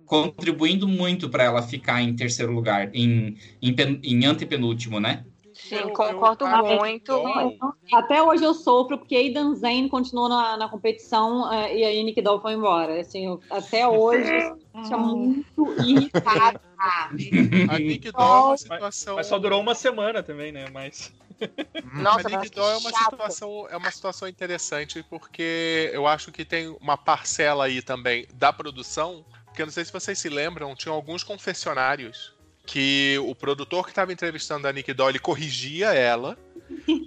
contribuindo 0.06 0.88
muito 0.88 1.30
para 1.30 1.44
ela 1.44 1.62
ficar 1.62 2.02
em 2.02 2.16
terceiro 2.16 2.52
lugar, 2.52 2.94
em, 2.96 3.38
em, 3.62 3.76
em 4.04 4.26
antepenúltimo, 4.26 5.00
né? 5.00 5.24
Sim, 5.54 5.76
Eu- 5.76 5.90
concordo 5.92 6.46
eu- 6.46 6.78
muito. 6.80 7.12
Doll- 7.12 7.58
Até 7.94 8.24
hoje 8.24 8.44
eu 8.44 8.54
sofro 8.54 8.98
porque 8.98 9.16
Aidan 9.16 9.54
Zane 9.56 9.90
continuou 9.90 10.30
na, 10.30 10.58
na 10.58 10.70
competição 10.70 11.52
eh, 11.52 11.78
e 11.78 11.84
aí 11.84 12.04
Nick 12.04 12.22
Doll 12.22 12.42
foi 12.42 12.54
embora. 12.54 13.00
Assim, 13.00 13.26
eu- 13.26 13.42
até 13.52 13.88
hoje 13.88 14.32
eu 14.32 14.58
muito 15.00 15.76
irritada. 15.84 16.60
A 17.70 17.78
Nick 17.78 18.12
Doll 18.12 18.36
é 18.36 18.40
uma 18.48 18.58
situação. 18.58 19.16
Mas 19.18 19.28
só 19.28 19.38
durou 19.38 19.60
uma 19.62 19.76
semana 19.76 20.24
também, 20.24 20.52
né? 20.52 20.66
Mas. 20.74 21.14
Nossa, 21.94 22.28
a 22.28 22.42
que 22.42 22.50
Doll 22.50 22.72
é 22.72 22.78
uma 22.78 22.90
chato. 22.92 23.10
situação, 23.12 23.68
é 23.70 23.78
uma 23.78 23.92
situação 23.92 24.28
interessante 24.28 25.04
porque 25.10 25.90
eu 25.94 26.06
acho 26.08 26.32
que 26.32 26.44
tem 26.46 26.76
uma 26.82 26.98
parcela 26.98 27.66
aí 27.66 27.82
também 27.82 28.28
da 28.34 28.52
produção, 28.52 29.26
porque 29.46 29.62
eu 29.62 29.66
não 29.66 29.74
sei 29.74 29.86
se 29.86 29.92
vocês 29.92 30.18
se 30.20 30.30
lembram, 30.30 30.76
tinham 30.76 30.96
alguns 30.96 31.24
confessionários 31.24 32.34
que 32.66 33.18
o 33.26 33.34
produtor 33.34 33.86
que 33.86 33.92
estava 33.92 34.14
entrevistando 34.14 34.68
a 34.68 34.72
Nick 34.74 34.94
Doll, 34.94 35.10
ele 35.10 35.20
corrigia 35.20 35.94
ela 35.94 36.38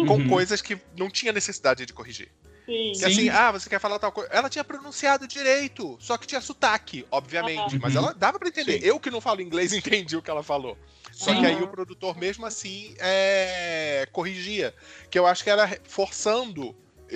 com 0.06 0.16
Uhum. 0.16 0.28
coisas 0.28 0.60
que 0.60 0.76
não 0.96 1.08
tinha 1.08 1.32
necessidade 1.32 1.86
de 1.86 1.92
corrigir. 1.92 2.28
Sim. 2.66 2.92
Que 2.92 2.94
Sim. 2.94 3.04
assim, 3.04 3.28
ah, 3.28 3.50
você 3.52 3.68
quer 3.68 3.80
falar 3.80 3.98
tal 3.98 4.12
coisa. 4.12 4.30
Ela 4.32 4.48
tinha 4.48 4.62
pronunciado 4.62 5.26
direito, 5.26 5.96
só 6.00 6.16
que 6.16 6.26
tinha 6.26 6.40
sotaque, 6.40 7.04
obviamente. 7.10 7.78
Mas 7.78 7.96
ela 7.96 8.12
dava 8.14 8.38
pra 8.38 8.48
entender. 8.48 8.80
Sim. 8.80 8.86
Eu 8.86 9.00
que 9.00 9.10
não 9.10 9.20
falo 9.20 9.40
inglês 9.40 9.72
entendi 9.74 10.16
o 10.16 10.22
que 10.22 10.30
ela 10.30 10.42
falou. 10.42 10.76
Só 11.10 11.32
Sim. 11.32 11.40
que 11.40 11.46
aí 11.46 11.62
o 11.62 11.68
produtor, 11.68 12.16
mesmo 12.16 12.46
assim, 12.46 12.94
é, 12.98 14.08
corrigia. 14.12 14.74
Que 15.10 15.18
eu 15.18 15.26
acho 15.26 15.42
que 15.44 15.50
era 15.50 15.68
forçando. 15.84 16.74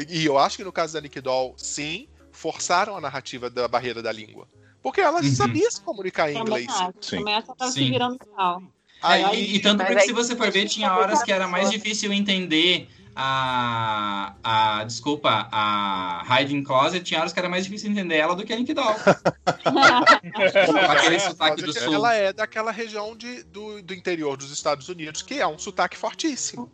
E 0.09 0.25
eu 0.27 0.39
acho 0.39 0.57
que 0.59 0.65
no 0.65 0.73
caso 0.73 0.93
da 0.93 1.01
Nick 1.01 1.21
Doll, 1.21 1.55
sim, 1.57 2.07
forçaram 2.31 2.97
a 2.97 3.01
narrativa 3.01 3.49
da 3.49 3.67
barreira 3.67 4.03
da 4.03 4.13
língua. 4.13 4.47
Porque 4.83 5.01
ela 5.01 5.23
Uhum. 5.23 5.35
sabia 5.35 5.71
se 5.71 5.81
comunicar 5.81 6.31
em 6.31 6.37
inglês. 6.39 6.67
Sim. 7.01 7.25
Que 7.25 7.31
ela 7.31 7.43
tava 7.43 7.71
se 7.73 7.83
virando 7.89 8.19
mal. 8.37 8.63
Aí, 9.03 9.23
É, 9.23 9.35
e, 9.35 9.57
e 9.57 9.61
tanto 9.61 9.83
aí- 9.83 10.01
se 10.01 10.13
você 10.13 10.35
for 10.37 10.51
ver, 10.51 10.67
tinha 10.69 10.93
horas 10.95 11.23
que 11.23 11.33
era 11.33 11.47
mais 11.49 11.71
difícil 11.71 12.13
entender 12.13 12.89
a. 13.17 14.35
a 14.45 14.85
desculpa, 14.85 15.49
a 15.51 16.23
Hiding 16.29 16.63
Closet, 16.63 17.03
tinha 17.03 17.21
horas 17.21 17.33
que 17.33 17.39
era 17.39 17.49
mais 17.49 17.65
difícil 17.65 17.91
entender 17.91 18.17
ela 18.17 18.37
do 18.37 18.45
que 18.45 18.53
a 18.53 18.57
Nick 18.57 18.75
Doll. 18.75 18.95
Aquele 20.91 21.19
sotaque 21.19 21.63
do 21.63 21.71
é 21.71 21.75
que 21.75 21.81
sul. 21.81 21.95
ela 21.95 22.15
é 22.15 22.33
daquela 22.33 22.71
região 22.71 23.17
de, 23.17 23.43
do, 23.45 23.83
do 23.83 23.95
interior 23.95 24.37
dos 24.37 24.51
Estados 24.51 24.89
Unidos, 24.89 25.23
que 25.23 25.41
é 25.41 25.47
um 25.47 25.59
sotaque 25.59 25.97
fortíssimo. 25.97 26.71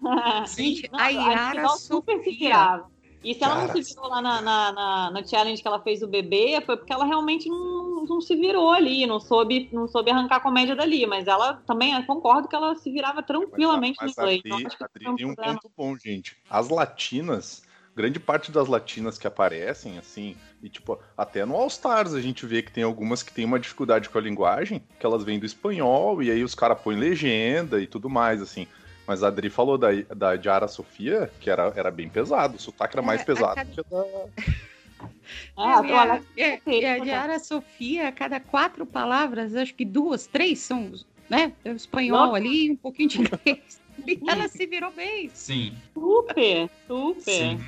Gente, 0.57 0.91
Não, 0.91 0.99
a 0.99 1.09
Yara 1.09 1.63
Doll 1.63 1.79
super 1.79 2.19
se 2.25 2.33
Sofia. 2.33 2.83
E 3.23 3.35
se 3.35 3.45
ela 3.45 3.55
não 3.55 3.67
Cara. 3.69 3.83
se 3.83 3.95
virou 3.95 4.09
lá 4.09 4.21
na, 4.21 4.41
na, 4.43 4.73
na- 4.73 5.11
no 5.13 5.29
challenge 5.29 5.63
que 5.63 5.69
ela 5.69 5.81
fez 5.81 6.01
do 6.01 6.09
bebê, 6.09 6.61
foi 6.67 6.77
porque 6.77 6.93
ela 6.93 7.05
realmente 7.05 7.49
não, 7.49 8.05
não 8.05 8.21
se 8.21 8.35
virou 8.35 8.73
ali, 8.73 9.07
não 9.07 9.21
soube, 9.21 9.69
não 9.73 9.87
soube 9.87 10.11
arrancar 10.11 10.37
a 10.37 10.41
comédia 10.41 10.75
dali. 10.75 11.07
Mas 11.07 11.27
ela 11.29 11.55
também, 11.67 12.01
concordo 12.05 12.49
que 12.49 12.57
ela 12.57 12.75
se 12.75 12.91
virava 12.91 13.23
tranquilamente 13.23 13.99
mas 14.01 14.17
no 14.17 14.25
a 14.25 14.35
inglês. 14.35 14.53
Adri, 14.53 14.67
a 14.81 14.85
Adri 14.85 15.17
tem 15.17 15.27
um 15.27 15.35
problema. 15.35 15.61
ponto 15.61 15.73
bom, 15.77 15.97
gente. 15.97 16.37
As 16.51 16.69
latinas, 16.69 17.63
grande 17.95 18.19
parte 18.19 18.51
das 18.51 18.67
latinas 18.69 19.19
que 19.19 19.27
aparecem, 19.27 19.99
assim, 19.99 20.37
e 20.63 20.69
tipo, 20.69 20.99
até 21.17 21.45
no 21.45 21.55
All 21.55 21.67
Stars 21.69 22.15
a 22.15 22.21
gente 22.21 22.45
vê 22.47 22.63
que 22.63 22.73
tem 22.73 22.83
algumas 22.83 23.23
que 23.23 23.33
tem 23.33 23.45
uma 23.45 23.61
dificuldade 23.61 24.09
com 24.09 24.19
a 24.19 24.21
linguagem, 24.21 24.83
que 24.99 25.07
elas 25.07 25.23
vêm 25.25 25.39
do 25.39 25.47
espanhol, 25.47 26.23
e 26.23 26.31
aí 26.31 26.43
os 26.43 26.55
caras 26.55 26.81
põem 26.81 26.97
legenda 26.97 27.81
e 27.81 27.87
tudo 27.87 28.09
mais, 28.11 28.41
assim. 28.43 28.67
Mas 29.13 29.23
a 29.23 29.27
Adri 29.29 29.51
falou 29.51 29.77
da, 29.77 29.89
da 30.17 30.37
Diara 30.37 30.67
Sofia, 30.67 31.31
que 31.39 31.51
era, 31.51 31.71
era 31.77 31.91
bem 31.91 32.09
pesado, 32.09 32.57
o 32.57 32.59
sotaque 32.59 32.97
era 32.97 33.03
mais 33.07 33.21
É, 33.21 33.23
a 33.23 33.27
pesado 33.27 33.55
cada- 33.57 33.71
que 33.71 33.81
a 35.55 35.83
da. 35.83 36.15
Ah, 36.15 36.21
e 36.67 36.87
a 36.87 36.99
Diara 36.99 37.39
Sofia, 37.39 38.09
a 38.09 38.13
cada 38.13 38.41
quatro 38.41 38.87
palavras, 38.87 39.55
acho 39.55 39.75
que 39.75 39.85
duas, 39.85 40.27
três 40.27 40.61
são, 40.61 40.93
né? 41.29 41.53
O 41.63 41.69
espanhol 41.69 42.29
Nossa. 42.29 42.37
ali, 42.39 42.71
um 42.71 42.77
pouquinho 42.77 43.09
de 43.11 43.21
inglês. 43.21 43.83
E 44.07 44.19
ela 44.27 44.49
se 44.49 44.65
virou 44.67 44.91
bem. 44.91 45.29
Sim. 45.35 45.75
super, 45.93 46.71
super. 46.89 47.21
Sim. 47.31 47.61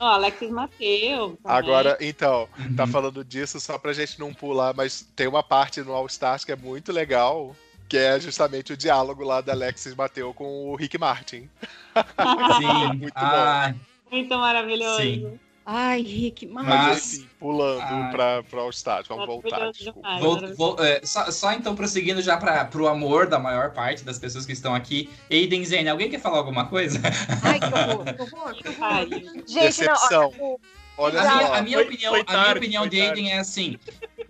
Ó, 0.00 0.04
Alexis 0.14 0.50
Mateu. 0.50 1.38
também. 1.40 1.58
Agora, 1.58 1.96
então, 2.00 2.48
tá 2.76 2.82
Uhum. 2.84 2.90
falando 2.90 3.24
disso 3.24 3.60
só 3.60 3.78
pra 3.78 3.92
gente 3.92 4.18
não 4.18 4.34
pular, 4.34 4.74
mas 4.74 5.02
tem 5.14 5.28
uma 5.28 5.44
parte 5.44 5.80
no 5.82 5.92
All 5.92 6.06
Stars 6.06 6.44
que 6.44 6.50
é 6.50 6.56
muito 6.56 6.90
legal, 6.90 7.54
que 7.90 7.96
é 7.98 8.18
justamente 8.20 8.72
o 8.72 8.76
diálogo 8.76 9.24
lá 9.24 9.40
da 9.40 9.52
Alexis 9.52 9.94
Mateu 9.94 10.32
com 10.32 10.70
o 10.70 10.76
Rick 10.76 10.96
Martin. 10.96 11.50
Sim. 12.58 12.86
Muito 12.98 13.12
Ah, 13.16 13.74
Muito 14.10 14.38
maravilhoso. 14.38 15.02
Sim. 15.02 15.38
Ai, 15.66 16.00
Rick, 16.02 16.46
mas... 16.46 16.66
Mas, 16.66 16.96
assim, 16.96 17.26
pulando 17.38 17.80
Ah. 17.82 18.08
pra, 18.10 18.42
pro 18.44 18.60
All 18.60 18.70
Stars, 18.70 19.06
vamos 19.06 19.26
voltar. 19.26 19.70
Demais, 19.70 20.20
Vou- 20.20 20.54
vou- 20.56 20.84
é, 20.84 21.00
só, 21.04 21.30
só 21.30 21.52
então 21.52 21.76
prosseguindo 21.76 22.20
já 22.22 22.36
para 22.36 22.64
pro 22.64 22.88
amor 22.88 23.28
da 23.28 23.38
maior 23.38 23.70
parte 23.72 24.02
das 24.02 24.18
pessoas 24.18 24.44
que 24.46 24.52
estão 24.52 24.74
aqui. 24.74 25.08
Aiden 25.30 25.64
Zane, 25.64 25.88
alguém 25.88 26.10
quer 26.10 26.18
falar 26.20 26.38
alguma 26.38 26.66
coisa? 26.66 26.98
Ai, 27.42 27.60
que 27.60 27.66
horror, 27.66 28.04
que 28.04 28.22
horror, 28.22 28.54
que 28.54 28.68
horror. 28.68 28.82
Ai, 28.84 29.06
Gente, 29.46 29.54
Decepção. 29.54 30.32
não, 30.36 30.44
o- 30.54 30.60
Olha 31.02 31.20
A 31.22 31.34
minha, 31.34 31.46
só. 31.46 31.54
a 31.54 31.62
minha 31.62 31.76
Foi- 31.78 31.86
opinião, 31.86 32.10
foi 32.12 32.20
a 32.20 32.24
minha 32.30 32.42
tarde, 32.44 32.58
opinião 32.58 32.86
de 32.86 32.98
tarde. 32.98 33.20
Aiden 33.20 33.32
é 33.32 33.38
assim: 33.38 33.78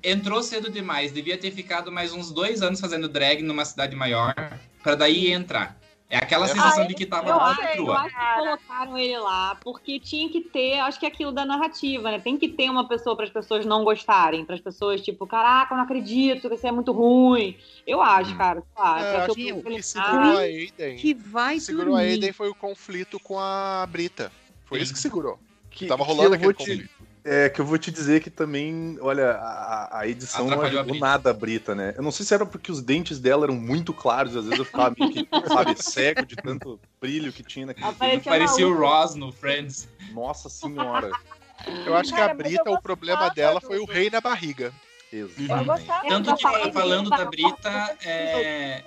entrou 0.04 0.40
cedo 0.42 0.70
demais, 0.70 1.10
devia 1.12 1.36
ter 1.36 1.50
ficado 1.50 1.90
mais 1.90 2.12
uns 2.12 2.30
dois 2.30 2.62
anos 2.62 2.80
fazendo 2.80 3.08
drag 3.08 3.42
numa 3.42 3.64
cidade 3.64 3.96
maior, 3.96 4.34
para 4.82 4.94
daí 4.94 5.32
entrar. 5.32 5.76
É 6.08 6.16
aquela 6.16 6.44
Ah, 6.44 6.48
sensação 6.48 6.86
de 6.88 6.94
que 6.94 7.06
tava 7.06 7.32
lá 7.36 7.50
eu 7.52 7.72
crua. 7.72 7.98
acho 8.00 8.08
que 8.08 8.34
colocaram 8.34 8.98
ele 8.98 9.16
lá 9.18 9.56
porque 9.62 10.00
tinha 10.00 10.28
que 10.28 10.40
ter, 10.40 10.80
acho 10.80 10.98
que 10.98 11.06
é 11.06 11.08
aquilo 11.08 11.30
da 11.30 11.44
narrativa, 11.44 12.10
né? 12.10 12.18
Tem 12.18 12.36
que 12.36 12.48
ter 12.48 12.68
uma 12.68 12.86
pessoa 12.88 13.14
para 13.14 13.24
as 13.26 13.30
pessoas 13.30 13.64
não 13.64 13.84
gostarem, 13.84 14.44
para 14.44 14.56
as 14.56 14.60
pessoas 14.60 15.00
tipo, 15.02 15.24
caraca, 15.24 15.72
eu 15.72 15.76
não 15.76 15.84
acredito, 15.84 16.48
que 16.48 16.54
isso 16.56 16.66
é 16.66 16.72
muito 16.72 16.90
ruim. 16.90 17.56
Eu 17.86 18.00
acho, 18.02 18.36
cara, 18.36 18.60
claro. 18.74 19.04
É, 19.04 19.16
acho 19.18 19.34
que 19.36 19.48
eu- 19.50 19.58
o 19.58 19.62
que 19.62 19.82
segurou 19.84 20.18
Ah, 20.18 20.38
a 20.38 20.40
Aiden, 20.40 20.96
Que 20.96 21.14
vai 21.14 21.54
o 21.54 21.58
que 21.58 21.64
segurou 21.64 21.94
a 21.94 21.98
dormir. 21.98 22.12
Aiden 22.14 22.32
foi 22.32 22.48
o 22.48 22.54
conflito 22.56 23.20
com 23.20 23.38
a 23.38 23.86
Brita. 23.88 24.32
Foi 24.64 24.78
Sim. 24.78 24.84
isso 24.84 24.92
que 24.94 24.98
segurou. 24.98 25.38
Que, 25.80 25.86
Tava 25.86 26.04
que 26.04 26.10
rolando 26.10 26.34
eu 26.34 26.40
vou 26.40 26.50
aquele 26.50 26.52
te, 26.52 26.84
conflito. 26.84 26.90
É, 27.24 27.48
que 27.48 27.58
eu 27.58 27.64
vou 27.64 27.78
te 27.78 27.90
dizer 27.90 28.22
que 28.22 28.28
também, 28.28 28.98
olha, 29.00 29.30
a, 29.32 30.00
a 30.00 30.06
edição 30.06 30.44
não 30.44 30.52
Atrapalhou 30.52 30.78
a 30.78 30.82
ajudou 30.82 30.92
Brita. 30.92 31.06
nada 31.06 31.30
a 31.30 31.32
Brita, 31.32 31.74
né? 31.74 31.94
Eu 31.96 32.02
não 32.02 32.10
sei 32.10 32.26
se 32.26 32.34
era 32.34 32.44
porque 32.44 32.70
os 32.70 32.82
dentes 32.82 33.18
dela 33.18 33.46
eram 33.46 33.54
muito 33.54 33.94
claros, 33.94 34.36
às 34.36 34.44
vezes 34.44 34.58
eu 34.58 34.64
ficava 34.66 34.94
meio 34.98 35.10
que, 35.10 35.26
sabe, 35.48 35.82
cego 35.82 36.26
de 36.26 36.36
tanto 36.36 36.78
brilho 37.00 37.32
que 37.32 37.42
tinha 37.42 37.64
naquele 37.64 37.90
vídeo. 37.92 38.22
Parecia 38.24 38.68
o. 38.68 38.78
Ross 38.78 39.14
no 39.14 39.32
Friends. 39.32 39.88
Nossa 40.12 40.50
senhora. 40.50 41.10
Eu 41.86 41.96
acho 41.96 42.10
que 42.10 42.16
Cara, 42.16 42.32
a 42.32 42.34
mas 42.34 42.52
eu 42.52 42.62
Brita, 42.62 42.70
o 42.70 42.82
problema 42.82 43.30
dela 43.30 43.60
foi 43.60 43.78
o 43.78 43.86
rei 43.86 44.10
na 44.10 44.20
barriga. 44.20 44.70
Exatamente. 45.10 45.86
Tanto 46.08 46.36
que, 46.36 46.72
falando 46.72 47.08
da 47.10 47.24
Brita, 47.24 47.96
é, 48.04 48.82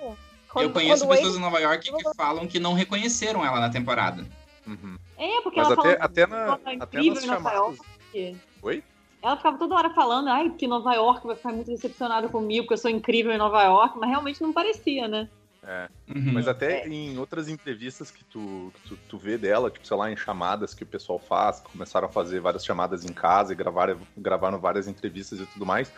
eu 0.56 0.70
conheço 0.70 1.06
pessoas 1.08 1.36
em 1.36 1.40
Nova 1.40 1.60
York 1.60 1.90
que 1.92 2.14
falam 2.16 2.46
que 2.46 2.60
não 2.60 2.72
reconheceram 2.72 3.44
ela 3.44 3.60
na 3.60 3.68
temporada. 3.68 4.24
Uhum. 4.66 4.98
É, 5.16 5.40
porque 5.42 5.60
Mas 5.60 5.70
ela 5.70 5.80
até, 5.80 5.82
falou 5.82 6.04
até, 6.04 6.24
que 6.24 6.30
na, 6.30 6.36
ela 6.36 6.54
até 6.54 6.74
incrível 6.74 7.14
nas 7.14 7.24
em 7.24 7.26
Nova 7.26 7.50
chamadas. 7.50 7.78
York. 8.14 8.40
Oi? 8.62 8.84
Ela 9.22 9.36
ficava 9.36 9.58
toda 9.58 9.74
hora 9.74 9.90
falando, 9.90 10.28
ai, 10.28 10.50
que 10.50 10.66
Nova 10.66 10.94
York 10.94 11.26
vai 11.26 11.34
ficar 11.34 11.52
muito 11.52 11.70
decepcionado 11.70 12.28
comigo, 12.28 12.66
que 12.66 12.74
eu 12.74 12.78
sou 12.78 12.90
incrível 12.90 13.32
em 13.32 13.38
Nova 13.38 13.62
York, 13.62 13.98
mas 13.98 14.10
realmente 14.10 14.42
não 14.42 14.52
parecia, 14.52 15.08
né? 15.08 15.28
É. 15.66 15.88
Uhum. 16.14 16.32
Mas 16.34 16.46
até 16.46 16.86
em 16.86 17.16
outras 17.18 17.48
entrevistas 17.48 18.10
que 18.10 18.22
tu, 18.24 18.70
que 18.74 18.88
tu, 18.88 18.98
tu 19.08 19.18
vê 19.18 19.38
dela, 19.38 19.70
tipo, 19.70 19.86
sei 19.86 19.96
lá, 19.96 20.12
em 20.12 20.16
chamadas 20.16 20.74
que 20.74 20.82
o 20.82 20.86
pessoal 20.86 21.18
faz, 21.18 21.60
começaram 21.60 22.06
a 22.06 22.10
fazer 22.10 22.40
várias 22.40 22.64
chamadas 22.64 23.02
em 23.02 23.12
casa 23.14 23.52
e 23.52 23.56
gravaram, 23.56 23.98
gravaram 24.16 24.58
várias 24.58 24.86
entrevistas 24.86 25.40
e 25.40 25.46
tudo 25.46 25.64
mais, 25.64 25.90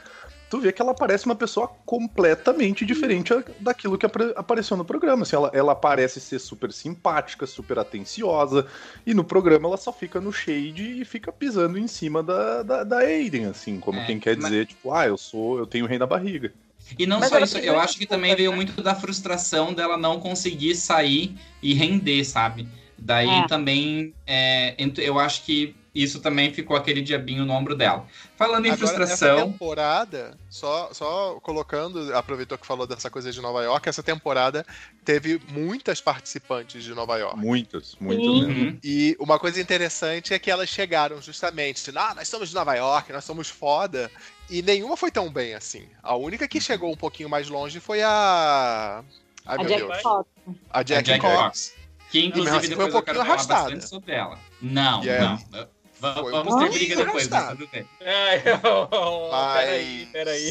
tu 0.48 0.60
vê 0.60 0.72
que 0.72 0.80
ela 0.80 0.94
parece 0.94 1.26
uma 1.26 1.34
pessoa 1.34 1.68
completamente 1.84 2.84
diferente 2.86 3.32
a- 3.34 3.42
daquilo 3.60 3.98
que 3.98 4.06
apare- 4.06 4.32
apareceu 4.36 4.76
no 4.76 4.84
programa. 4.84 5.22
Assim, 5.22 5.36
ela, 5.36 5.50
ela 5.52 5.74
parece 5.74 6.20
ser 6.20 6.38
super 6.38 6.72
simpática, 6.72 7.46
super 7.46 7.78
atenciosa, 7.78 8.66
e 9.06 9.12
no 9.12 9.24
programa 9.24 9.68
ela 9.68 9.76
só 9.76 9.92
fica 9.92 10.20
no 10.20 10.32
shade 10.32 11.00
e 11.00 11.04
fica 11.04 11.32
pisando 11.32 11.78
em 11.78 11.86
cima 11.88 12.22
da, 12.22 12.62
da, 12.62 12.84
da 12.84 12.98
Aiden, 12.98 13.46
assim, 13.46 13.80
como 13.80 13.98
É, 14.00 14.04
quem 14.06 14.18
quer 14.18 14.36
mas- 14.36 14.46
dizer, 14.46 14.66
tipo, 14.66 14.92
ah, 14.92 15.06
eu 15.06 15.16
sou, 15.16 15.58
eu 15.58 15.66
tenho 15.66 15.84
o 15.84 15.88
rei 15.88 15.98
na 15.98 16.06
barriga. 16.06 16.52
E 16.96 17.04
não 17.06 17.18
Mas 17.18 17.30
só 17.30 17.38
isso, 17.40 17.58
eu 17.58 17.80
acho 17.80 17.98
que 17.98 18.06
também 18.06 18.34
veio 18.36 18.52
muito 18.52 18.80
da 18.80 18.94
frustração 18.94 19.74
dela 19.74 19.96
não 19.96 20.20
conseguir 20.20 20.76
sair 20.76 21.34
e 21.60 21.74
render, 21.74 22.24
sabe? 22.24 22.68
Daí 22.96 23.28
É. 23.28 23.46
também, 23.48 24.14
é, 24.24 24.74
eu 24.98 25.18
acho 25.18 25.44
que 25.44 25.74
isso 26.02 26.20
também 26.20 26.52
ficou 26.52 26.76
aquele 26.76 27.00
diabinho 27.00 27.44
no 27.44 27.52
ombro 27.52 27.74
dela. 27.74 28.06
Falando 28.36 28.66
em 28.66 28.70
Agora, 28.70 28.84
essa 28.84 28.96
frustração, 28.96 29.52
temporada, 29.52 30.36
só, 30.50 30.90
só 30.92 31.38
colocando, 31.40 32.14
aproveitou 32.14 32.58
que 32.58 32.66
falou 32.66 32.86
dessa 32.86 33.10
coisa 33.10 33.32
de 33.32 33.40
Nova 33.40 33.62
York, 33.62 33.88
essa 33.88 34.02
temporada 34.02 34.66
teve 35.04 35.40
muitas 35.48 36.00
participantes 36.00 36.82
de 36.84 36.94
Nova 36.94 37.16
York. 37.16 37.38
Muitas, 37.38 37.96
muitas 38.00 38.24
Sim. 38.24 38.46
mesmo. 38.46 38.64
Uhum. 38.64 38.78
E 38.82 39.16
uma 39.18 39.38
coisa 39.38 39.60
interessante 39.60 40.34
é 40.34 40.38
que 40.38 40.50
elas 40.50 40.68
chegaram 40.68 41.20
justamente, 41.22 41.90
ah, 41.96 42.14
nós 42.14 42.28
somos 42.28 42.48
de 42.48 42.54
Nova 42.54 42.74
York, 42.74 43.12
nós 43.12 43.24
somos 43.24 43.48
foda, 43.48 44.10
e 44.50 44.62
nenhuma 44.62 44.96
foi 44.96 45.10
tão 45.10 45.30
bem 45.30 45.54
assim. 45.54 45.86
A 46.02 46.14
única 46.16 46.46
que 46.46 46.60
chegou 46.60 46.92
um 46.92 46.96
pouquinho 46.96 47.28
mais 47.28 47.48
longe 47.48 47.80
foi 47.80 48.02
a. 48.02 49.02
Ai, 49.44 49.56
a 49.56 49.58
meu 49.58 49.68
Jack 49.68 49.80
Deus. 49.86 50.02
Fox. 50.02 50.28
A 50.70 50.78
a 50.78 50.82
Jack, 50.82 51.02
Jack 51.04 51.20
Cox. 51.20 51.36
Cox, 51.36 51.74
que 52.10 52.24
inclusive 52.24 52.56
assim 52.56 52.66
foi 52.74 52.84
um 52.84 52.88
depois 52.88 52.94
eu 52.94 53.02
quero 53.02 53.18
pouquinho 53.18 53.24
falar 53.24 53.34
arrastada. 53.34 53.62
bastante 53.62 53.88
sobre 53.88 54.12
ela. 54.12 54.38
Não, 54.60 55.02
é- 55.02 55.20
não. 55.20 55.68
Um 56.02 56.30
Vamos 56.30 56.54
ter 56.56 56.70
briga 56.70 56.96
depois, 56.96 57.28
mas 57.28 57.32
arrastado. 57.32 57.58
tudo 57.58 57.70
bem. 57.70 57.88
Ai, 58.00 58.42
oh, 58.62 59.28
peraí, 59.54 60.08
Mas- 60.12 60.12
peraí. 60.12 60.50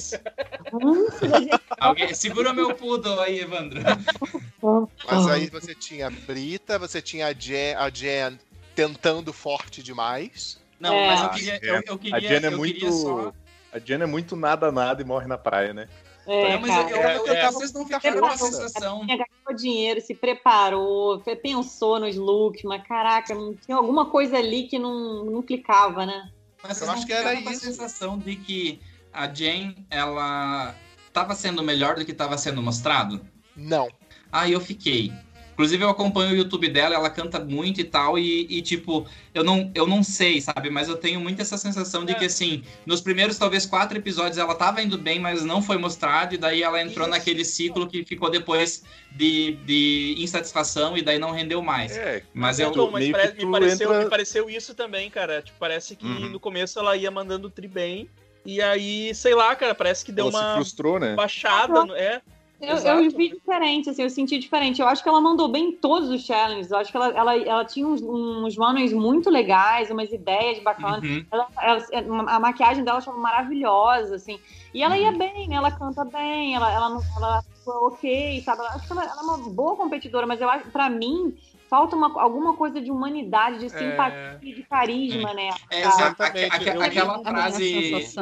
Alguém, 1.80 2.14
segura 2.14 2.52
meu 2.54 2.74
poodle 2.74 3.20
aí, 3.20 3.39
Evandro. 3.41 3.80
Mas 5.06 5.28
aí 5.28 5.48
você 5.48 5.76
tinha 5.76 6.08
a 6.08 6.10
Brita, 6.10 6.80
você 6.80 7.02
tinha 7.02 7.28
a 7.28 7.34
Jen, 7.34 7.76
a 7.76 7.89
Jen 7.89 8.39
tentando 8.74 9.32
forte 9.32 9.84
demais. 9.84 10.60
Não, 10.80 10.93
É. 10.93 11.08
mas 11.08 11.22
eu 11.22 11.30
queria. 11.30 11.60
Eu, 11.62 11.82
eu 11.86 11.98
queria 11.98 12.16
A 12.18 12.20
Jen 12.20 12.43
é 12.43 12.48
eu 12.48 12.58
muito. 12.58 12.91
só- 12.91 13.34
A 13.72 13.80
Jen 13.80 14.02
é 14.02 14.06
muito 14.06 14.36
nada, 14.36 14.72
nada 14.72 15.02
e 15.02 15.06
morre 15.06 15.28
na 15.28 15.38
praia, 15.38 15.74
né? 15.74 15.88
É, 16.28 16.53
Não, 16.53 16.61
mas 16.61 16.71
cara. 16.71 16.89
eu, 16.89 16.97
eu, 16.97 17.26
eu, 17.28 17.34
É, 17.34 17.39
é. 17.41 17.51
vocês 17.51 17.71
não 17.73 17.86
ficaram 17.86 18.19
com 18.19 18.26
a 18.26 18.38
sensação. 18.38 19.05
Gastou 19.05 19.55
dinheiro, 19.55 20.01
se 20.01 20.15
preparou, 20.15 21.19
pensou 21.41 21.99
nos 21.99 22.15
looks, 22.15 22.63
mas 22.63 22.86
caraca, 22.88 23.34
não 23.36 23.53
tinha 23.53 23.78
alguma 23.78 24.09
coisa 24.09 24.38
ali 24.38 24.63
que 24.63 24.80
não, 24.80 25.26
não 25.26 25.41
clicava, 25.41 26.05
né? 26.05 26.32
Mas 26.63 26.82
Eu 26.82 26.89
acho 26.89 27.05
que 27.05 27.13
era 27.13 27.39
com 27.41 27.49
a 27.49 27.51
isso. 27.51 27.61
sensação 27.65 28.17
de 28.17 28.36
que 28.36 28.80
a 29.13 29.32
Jane, 29.32 29.76
ela 29.89 30.76
estava 31.07 31.36
sendo 31.36 31.63
melhor 31.63 31.95
do 31.95 32.03
que 32.03 32.11
estava 32.11 32.38
sendo 32.38 32.61
mostrado? 32.61 33.21
Não. 33.55 33.88
Aí 34.32 34.51
eu 34.51 34.59
fiquei. 34.59 35.13
Inclusive, 35.56 35.84
eu 35.86 35.89
acompanho 35.89 36.34
o 36.34 36.36
YouTube 36.36 36.68
dela, 36.68 36.95
ela 36.95 37.10
canta 37.10 37.39
muito 37.39 37.80
e 37.80 37.84
tal, 37.86 38.20
e, 38.20 38.45
e, 38.49 38.62
tipo, 38.62 39.08
eu 39.34 39.41
não, 39.41 39.72
eu 39.74 39.88
não 39.88 40.03
sei, 40.03 40.41
sabe? 40.41 40.70
Mas 40.70 40.89
eu 40.89 40.97
tenho 40.97 41.18
muito 41.22 41.41
essa 41.41 41.58
sensação 41.58 42.03
de 42.03 42.12
É. 42.12 42.16
que, 42.16 42.26
assim, 42.26 42.62
nos 42.86 42.99
primeiros, 42.99 43.38
talvez, 43.38 43.66
quatro 43.66 43.97
episódios 43.97 44.38
ela 44.38 44.53
tava 44.53 44.82
indo 44.82 44.97
bem, 44.97 45.18
mas 45.18 45.45
não 45.45 45.62
foi 45.62 45.78
mostrado, 45.78 46.36
e 46.36 46.38
daí 46.38 46.62
ela 46.62 46.82
entrou 46.82 47.08
Isso. 47.08 47.10
naquele 47.18 47.45
ciclo 47.45 47.88
que 47.88 48.03
ficou 48.03 48.30
depois 48.30 48.84
de, 49.14 49.53
de 49.66 50.16
insatisfação, 50.20 50.97
e 50.97 51.01
daí 51.01 51.18
não 51.18 51.32
rendeu 51.32 51.62
mais. 51.62 51.95
É, 51.95 52.22
Mas 52.34 52.60
Não, 52.60 52.66
eu. 52.66 52.72
Tom, 52.74 52.91
mas 52.91 53.03
meio 53.03 53.14
pare- 53.16 53.32
que 53.32 53.45
me, 53.45 53.51
pareceu, 53.51 53.88
entra- 53.89 54.03
me 54.03 54.10
pareceu 54.10 54.49
isso 54.49 54.76
também, 54.76 55.10
cara. 55.10 55.41
Tipo, 55.41 55.58
parece 55.58 55.95
que 55.95 56.06
Uhum. 56.06 56.30
no 56.32 56.39
começo 56.39 56.78
ela 56.78 56.97
ia 56.97 57.10
mandando 57.10 57.47
o 57.47 57.49
tri 57.49 57.68
bem. 57.70 58.10
E 58.45 58.62
aí, 58.62 59.16
sei 59.16 59.34
lá, 59.34 59.56
cara, 59.56 59.74
parece 59.74 60.03
que 60.06 60.12
deu 60.12 60.28
ela 60.28 60.32
se 60.38 60.38
uma 60.45 60.56
frustrou, 60.56 60.99
né? 60.99 61.16
baixada. 61.16 61.80
É, 61.97 62.22
Eu, 62.62 62.78
eu 62.78 63.10
vi 63.12 63.30
diferente, 63.34 63.89
assim, 63.89 64.01
eu 64.03 64.10
senti 64.10 64.38
diferente. 64.38 64.82
Eu 64.82 64.88
acho 64.88 65.03
que 65.03 65.10
ela 65.10 65.20
mandou 65.20 65.47
bem 65.49 65.70
em 65.70 65.72
todos 65.74 66.10
os 66.10 66.26
challenges. 66.26 66.72
Eu 66.72 66.78
acho 66.78 66.89
que 66.89 66.97
ela, 66.97 67.08
ela, 67.10 67.36
ela 67.38 67.66
tinha 67.66 67.86
uns, 67.86 68.01
uns 68.01 68.58
runners 68.58 68.93
muito 68.93 69.30
legais, 69.30 69.91
umas 69.91 70.12
ideias 70.12 70.64
bacanas. 70.64 71.03
Uhum. 71.03 71.26
Ela- 71.32 71.47
ela- 71.91 72.32
a 72.32 72.39
maquiagem 72.39 72.84
dela 72.84 72.99
estava 72.99 73.18
maravilhosa, 73.18 74.16
assim. 74.16 74.39
E 74.74 74.82
ela 74.82 74.95
Uhum. 74.95 75.01
ia 75.01 75.12
bem, 75.18 75.47
né? 75.49 75.56
Ela 75.56 75.72
canta 75.72 76.06
bem, 76.06 76.56
ela, 76.56 76.72
ela, 76.72 76.89
não- 76.89 77.03
ela 77.18 77.39
atua 77.39 77.88
ok, 77.88 78.41
sabe? 78.43 78.62
Eu 78.62 78.68
acho 78.68 78.88
que 78.88 78.93
ela, 78.93 79.03
ela 79.03 79.20
é 79.20 79.24
uma 79.24 79.38
boa 79.38 79.76
competidora, 79.76 80.26
mas 80.26 80.39
eu 80.39 80.49
acho, 80.49 80.70
pra 80.72 80.89
mim, 80.89 81.36
falta 81.70 81.95
uma, 81.95 82.22
alguma 82.22 82.53
coisa 82.56 82.80
de 82.80 82.89
humanidade, 82.89 83.60
de 83.60 83.70
simpatia, 83.70 84.39
de 84.41 84.64
carisma, 84.70 85.34
né? 85.34 85.49
É, 85.70 85.82
exato. 85.82 86.24
Aque- 86.24 86.38
Exatamente. 86.39 86.70
aquela 86.84 87.16
a 87.18 87.24
frase 87.24 87.64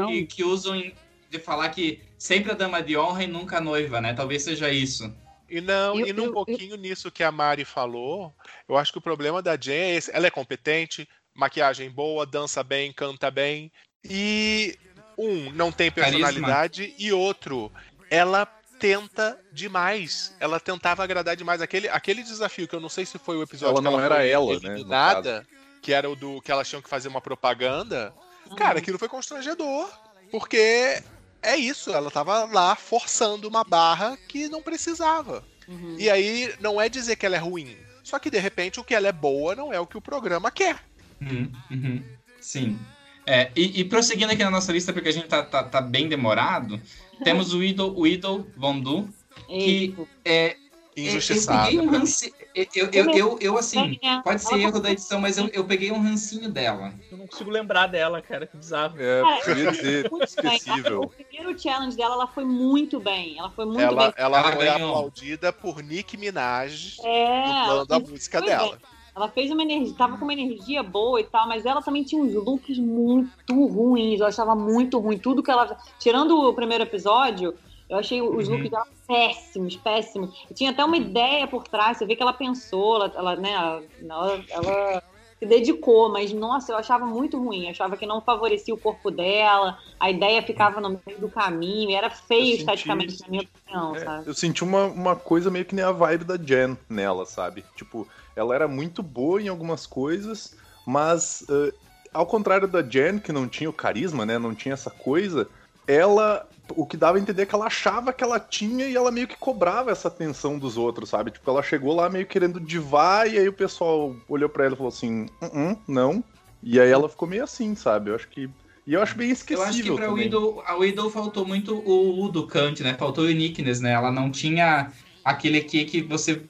que, 0.08 0.26
que 0.26 0.44
usam 0.44 0.76
em- 0.76 0.94
de 1.34 1.40
falar 1.40 1.70
que 1.70 2.02
sempre 2.18 2.52
a 2.52 2.56
dama 2.56 2.82
de 2.82 2.96
honra 2.96 3.24
e 3.24 3.28
nunca 3.28 3.58
a 3.58 3.62
noiva, 3.62 4.00
né? 4.00 4.14
Talvez 4.14 4.44
seja 4.44 4.70
isso. 4.70 5.12
E 5.50 5.60
não, 5.60 6.00
Eu- 6.00 6.08
e 6.08 6.14
num 6.14 6.26
eu- 6.26 6.34
pouquinho 6.34 6.78
nisso 6.78 7.12
que 7.12 7.24
a 7.24 7.32
Mari 7.32 7.66
falou, 7.66 8.34
eu 8.70 8.78
acho 8.78 8.92
que 8.92 8.98
o 9.00 9.02
problema 9.02 9.42
da 9.42 9.58
Jen 9.58 9.74
é 9.76 9.96
esse. 9.96 10.12
Ela 10.16 10.28
é 10.28 10.32
competente, 10.32 11.08
maquiagem 11.34 11.90
boa, 11.90 12.26
dança 12.26 12.64
bem, 12.64 12.94
canta 12.94 13.30
bem. 13.32 13.72
E 14.04 14.78
um, 15.18 15.52
não 15.52 15.72
tem 15.72 15.92
Carisma. 15.92 16.20
personalidade, 16.20 16.94
e 16.98 17.12
outro, 17.12 17.72
ela 18.10 18.46
tenta 18.80 19.40
demais. 19.52 20.36
Ela 20.40 20.60
tentava 20.60 21.04
agradar 21.04 21.36
demais. 21.36 21.62
Aquele, 21.62 21.88
aquele 21.90 22.22
desafio 22.22 22.68
que 22.68 22.76
eu 22.76 22.80
não 22.80 22.90
sei 22.90 23.06
se 23.06 23.18
foi 23.18 23.38
o 23.38 23.44
episódio 23.44 23.74
Ela 23.74 23.82
que 23.82 23.90
não 23.90 24.00
era 24.00 24.16
foi 24.16 24.30
ela, 24.30 24.60
né, 24.60 24.70
eliminada, 24.76 25.48
que 25.82 25.94
era 25.94 26.10
o 26.10 26.16
do 26.16 26.42
que 26.42 26.52
elas 26.52 26.68
tinham 26.70 26.82
que 26.82 26.90
fazer 26.90 27.08
uma 27.08 27.22
propaganda. 27.22 28.14
Cara, 28.58 28.80
aquilo 28.80 29.00
foi 29.00 29.08
constrangedor, 29.08 29.90
porque 30.32 31.02
é 31.44 31.56
isso, 31.56 31.92
ela 31.92 32.10
tava 32.10 32.46
lá 32.46 32.76
forçando 32.76 33.48
uma 33.48 33.64
barra 33.64 34.18
que 34.28 34.50
não 34.50 34.62
precisava. 34.62 35.44
Uhum. 35.68 35.96
E 35.98 36.10
aí 36.10 36.54
não 36.60 36.80
é 36.82 36.90
dizer 36.90 37.16
que 37.16 37.26
ela 37.26 37.36
é 37.36 37.40
ruim, 37.40 37.78
só 38.04 38.20
que 38.20 38.30
de 38.30 38.40
repente 38.40 38.80
o 38.80 38.84
que 38.84 38.96
ela 38.96 39.08
é 39.08 39.12
boa 39.12 39.56
não 39.56 39.74
é 39.74 39.80
o 39.80 39.88
que 39.88 39.98
o 39.98 40.02
programa 40.02 40.52
quer. 40.52 40.78
Uhum, 41.22 41.52
uhum. 41.72 42.04
Sim. 42.40 42.80
É, 43.26 43.52
e, 43.56 43.80
e 43.80 43.86
prosseguindo 43.86 44.34
aqui 44.34 44.44
na 44.44 44.52
nossa 44.52 44.72
lista, 44.74 44.92
porque 44.92 45.10
a 45.10 45.14
gente 45.14 45.28
tá, 45.28 45.44
tá, 45.44 45.64
tá 45.64 45.80
bem 45.80 46.10
demorado, 46.10 46.82
temos 47.24 47.54
o 47.54 47.64
Idol, 47.64 47.98
o 47.98 48.06
Idol 48.06 48.46
Vondu, 48.58 49.08
que 49.48 49.96
é, 50.26 50.58
Injustiçado. 50.96 51.60
Eu 51.72 51.80
peguei 51.80 51.88
um 51.88 51.92
rancinho. 51.92 52.34
Eu, 52.54 52.66
eu, 52.76 52.90
eu, 52.92 53.10
eu, 53.16 53.38
eu, 53.42 53.58
assim, 53.58 54.00
pode 54.24 54.42
ser 54.44 54.60
erro 54.60 54.80
da 54.80 54.92
edição, 54.92 55.20
mas 55.20 55.38
eu, 55.38 55.48
eu 55.54 55.64
peguei 55.66 55.92
um 55.92 56.02
rancinho 56.02 56.52
dela. 56.52 56.94
eu 57.12 57.18
não 57.18 57.26
consigo 57.28 57.50
lembrar 57.50 57.88
dela, 57.88 58.22
cara, 58.22 58.46
que 58.46 58.56
bizarro. 58.56 58.96
É, 59.00 59.22
Cara, 59.42 59.60
eu 59.60 59.66
ia 59.66 59.72
dizer, 59.72 60.12
muito 60.12 60.36
bem. 60.42 60.52
O 60.52 60.56
esquecível. 60.56 61.12
primeiro 61.30 61.60
challenge 61.60 61.98
dela, 61.98 62.14
ela 62.16 62.28
foi 62.28 62.46
muito 62.46 63.00
bem. 63.00 63.38
Ela 63.40 63.50
foi 63.50 63.66
muito 63.66 63.80
Ela, 63.82 64.04
bem. 64.06 64.14
ela 64.18 64.40
Ela 64.40 64.52
foi 64.54 64.66
ganhou. 64.66 64.90
aplaudida 64.90 65.52
por 65.52 65.82
Nick 65.82 66.16
Minaj 66.18 66.98
É, 67.04 67.44
dublando 67.46 67.94
a 67.94 67.96
ela 67.98 68.10
música 68.10 68.42
dela. 68.42 68.78
Ela 69.16 69.30
fez 69.30 69.52
uma 69.52 69.62
energia, 69.62 69.94
tava 69.96 70.18
com 70.18 70.24
uma 70.26 70.34
energia 70.34 70.82
boa 70.82 71.20
e 71.22 71.24
tal, 71.24 71.48
mas 71.48 71.66
ela 71.68 71.84
também 71.84 72.04
tinha 72.04 72.20
uns 72.22 72.34
looks 72.34 72.80
muito 72.80 73.68
ruins. 73.68 74.20
Eu 74.20 74.26
achava 74.26 74.56
muito 74.56 74.98
ruim. 75.00 75.20
Tudo 75.20 75.44
que 75.44 75.52
ela. 75.52 75.78
Tirando 76.00 76.36
o 76.50 76.54
primeiro 76.54 76.84
episódio, 76.84 77.54
eu 77.88 77.98
achei 77.98 78.22
os 78.24 78.48
Uhum. 78.48 78.56
looks 78.56 78.72
dela 78.72 78.88
péssimos, 79.14 79.76
péssimos. 79.76 80.46
E 80.50 80.54
tinha 80.56 80.72
até 80.72 80.84
uma 80.84 80.98
ideia 80.98 81.48
por 81.48 81.68
trás, 81.68 81.98
você 81.98 82.06
vê 82.06 82.16
que 82.16 82.24
ela 82.24 82.34
pensou, 82.34 82.96
ela, 82.96 83.14
ela, 83.16 83.36
né, 83.36 83.54
ela, 83.54 84.46
ela 84.50 85.04
se 85.38 85.48
dedicou, 85.48 86.12
mas 86.12 86.34
nossa, 86.34 86.72
eu 86.72 86.78
achava 86.78 87.06
muito 87.06 87.38
ruim. 87.38 87.66
Eu 87.66 87.72
achava 87.72 87.96
que 87.96 88.08
não 88.08 88.22
favorecia 88.22 88.74
o 88.74 88.78
corpo 88.78 89.12
dela, 89.12 89.78
a 90.00 90.10
ideia 90.10 90.42
ficava 90.42 90.82
no 90.82 91.00
meio 91.06 91.20
do 91.20 91.30
caminho, 91.30 91.92
e 91.92 91.94
era 91.94 92.10
feio 92.10 92.58
senti 92.58 92.60
esteticamente, 92.62 93.22
na 93.22 93.30
minha 93.30 93.44
opinião, 93.44 93.96
É, 93.96 94.00
sabe? 94.00 94.28
eu 94.28 94.34
senti 94.34 94.64
uma, 94.64 94.86
uma 94.86 95.16
coisa 95.16 95.52
meio 95.52 95.66
que 95.66 95.76
nem 95.76 95.86
a 95.86 95.92
vibe 95.92 96.24
da 96.24 96.38
Jen 96.38 96.76
nela, 96.90 97.26
sabe? 97.26 97.64
Tipo, 97.76 98.08
ela 98.36 98.56
era 98.56 98.68
muito 98.68 99.04
boa 99.04 99.40
em 99.40 99.48
algumas 99.48 99.86
coisas, 99.86 100.58
mas 100.88 101.46
eh, 101.50 101.74
ao 102.12 102.26
contrário 102.26 102.68
da 102.68 102.82
Jen, 102.82 103.20
que 103.20 103.32
não 103.32 103.48
tinha 103.48 103.70
o 103.70 103.74
carisma, 103.74 104.26
né? 104.26 104.40
Não 104.40 104.56
tinha 104.56 104.74
essa 104.74 104.90
coisa, 104.90 105.48
ela. 105.88 106.48
O 106.76 106.86
que 106.86 106.96
dava 106.96 107.18
a 107.18 107.22
entender 107.22 107.44
é 107.44 107.46
que 107.46 107.54
ela 107.54 107.66
achava 107.66 108.14
que 108.14 108.24
ela 108.24 108.40
tinha 108.40 108.86
e 108.86 108.96
ela 108.96 109.12
meio 109.12 109.28
que 109.28 109.36
cobrava 109.36 109.92
essa 109.92 110.08
atenção 110.08 110.58
dos 110.58 110.78
outros, 110.78 111.10
sabe? 111.10 111.32
Tipo, 111.32 111.52
ela 111.52 111.62
chegou 111.62 111.94
lá 111.94 112.10
meio 112.10 112.26
querendo 112.26 112.60
divar 112.60 113.30
e 113.30 113.38
aí 113.38 113.48
o 113.48 113.54
pessoal 113.54 114.16
olhou 114.28 114.48
pra 114.48 114.66
ela 114.66 114.74
e 114.74 114.78
falou 114.78 114.90
assim: 114.90 115.28
"Uh-uh, 115.42 115.78
não. 115.88 116.24
E 116.64 116.80
aí 116.80 116.90
ela 116.90 117.10
ficou 117.10 117.28
meio 117.28 117.44
assim, 117.44 117.76
sabe? 117.76 118.10
Eu 118.10 118.16
acho 118.16 118.30
que. 118.30 118.50
E 118.88 118.94
eu 118.94 119.02
acho 119.02 119.16
bem 119.16 119.28
Eu 119.28 119.34
esquecível 119.34 119.70
acho 119.70 119.84
que 119.84 119.92
pra 119.94 120.08
também. 120.08 120.24
Widow, 120.26 120.64
a 120.66 120.76
Widow 120.76 121.10
faltou 121.10 121.46
muito 121.46 121.78
o 121.86 122.30
do 122.30 122.48
Kant, 122.48 122.82
né? 122.82 122.94
Faltou 122.94 123.26
o 123.26 123.28
uniqueness, 123.28 123.82
né? 123.82 123.92
Ela 123.92 124.12
não 124.12 124.32
tinha 124.32 124.92
aquele 125.24 125.58
aqui 125.58 125.86
que 125.86 126.02
você. 126.02 126.42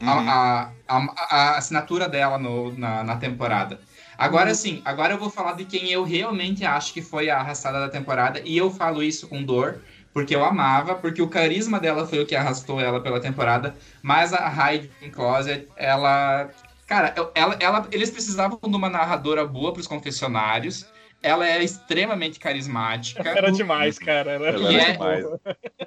Uhum. 0.00 0.08
A, 0.08 0.72
a, 0.88 0.96
a, 0.96 1.36
a 1.36 1.58
assinatura 1.58 2.08
dela 2.08 2.36
no, 2.36 2.76
na, 2.76 3.04
na 3.04 3.16
temporada. 3.16 3.80
Agora 4.16 4.54
sim, 4.54 4.82
agora 4.84 5.14
eu 5.14 5.18
vou 5.18 5.30
falar 5.30 5.54
de 5.54 5.64
quem 5.64 5.90
eu 5.90 6.04
realmente 6.04 6.64
acho 6.64 6.92
que 6.92 7.02
foi 7.02 7.30
a 7.30 7.38
arrastada 7.38 7.80
da 7.80 7.88
temporada, 7.88 8.40
e 8.44 8.56
eu 8.56 8.70
falo 8.70 9.02
isso 9.02 9.28
com 9.28 9.42
dor, 9.42 9.80
porque 10.12 10.34
eu 10.34 10.44
amava, 10.44 10.94
porque 10.94 11.22
o 11.22 11.28
carisma 11.28 11.80
dela 11.80 12.06
foi 12.06 12.20
o 12.20 12.26
que 12.26 12.34
arrastou 12.34 12.80
ela 12.80 13.00
pela 13.00 13.20
temporada, 13.20 13.74
mas 14.02 14.32
a 14.32 14.48
Hyde 14.48 14.90
Closet, 15.12 15.68
ela. 15.76 16.50
Cara, 16.86 17.14
ela, 17.34 17.56
ela, 17.58 17.88
eles 17.90 18.10
precisavam 18.10 18.58
de 18.62 18.76
uma 18.76 18.90
narradora 18.90 19.46
boa 19.46 19.72
pros 19.72 19.86
confessionários. 19.86 20.86
Ela 21.22 21.48
é 21.48 21.62
extremamente 21.62 22.40
carismática. 22.40 23.28
Era 23.28 23.52
demais, 23.52 23.98
cara. 23.98 24.32
Era 24.32 24.48
Ela 24.48 24.72
era 24.72 24.82
é- 24.82 24.92
demais. 24.92 25.24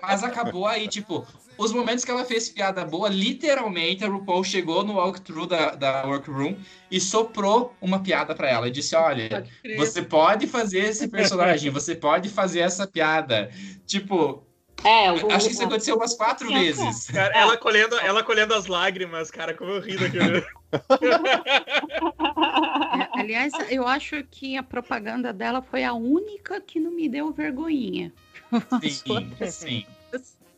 Mas 0.02 0.24
acabou 0.24 0.66
aí, 0.66 0.88
tipo, 0.88 1.28
os 1.58 1.72
momentos 1.72 2.06
que 2.06 2.12
ela 2.12 2.24
fez 2.24 2.50
piada 2.50 2.86
boa, 2.86 3.10
literalmente 3.10 4.04
a 4.04 4.08
RuPaul 4.08 4.44
chegou 4.44 4.84
no 4.84 4.94
walkthrough 4.94 5.48
da, 5.48 5.76
da 5.76 6.06
workroom 6.06 6.56
e 6.90 7.00
soprou 7.02 7.76
uma 7.82 8.00
piada 8.00 8.34
pra 8.34 8.50
ela. 8.50 8.68
E 8.68 8.72
disse: 8.72 8.96
Olha, 8.96 9.46
você 9.78 10.02
pode 10.02 10.48
fazer 10.48 10.80
esse 10.80 11.08
personagem, 11.08 11.70
você 11.70 11.96
pode 11.96 12.30
fazer 12.30 12.60
essa 12.60 12.88
piada. 12.88 13.50
Tipo, 13.86 14.44
É, 14.84 15.12
o, 15.12 15.32
acho 15.32 15.48
que 15.48 15.54
isso 15.54 15.64
aconteceu 15.64 15.96
umas 15.96 16.14
quatro 16.14 16.48
Sim, 16.48 16.54
vezes. 16.54 17.08
Cara, 17.08 17.34
ela 17.36 17.58
colhendo, 17.58 17.98
ela 17.98 18.24
colhendo 18.24 18.54
as 18.54 18.68
lágrimas, 18.68 19.32
cara, 19.32 19.54
como 19.54 19.72
eu 19.72 19.80
ri 19.82 19.98
daquele. 19.98 20.38
É, 20.38 20.46
aliás, 23.20 23.54
eu 23.70 23.88
acho 23.88 24.24
que 24.26 24.58
a 24.58 24.64
propaganda 24.64 25.34
dela 25.34 25.62
foi 25.62 25.84
a 25.84 25.94
única 25.94 26.62
que 26.62 26.80
não 26.80 26.92
me 26.92 27.10
deu 27.10 27.32
vergonhinha. 27.32 28.14
Sim, 28.82 29.32
sim. 29.50 29.86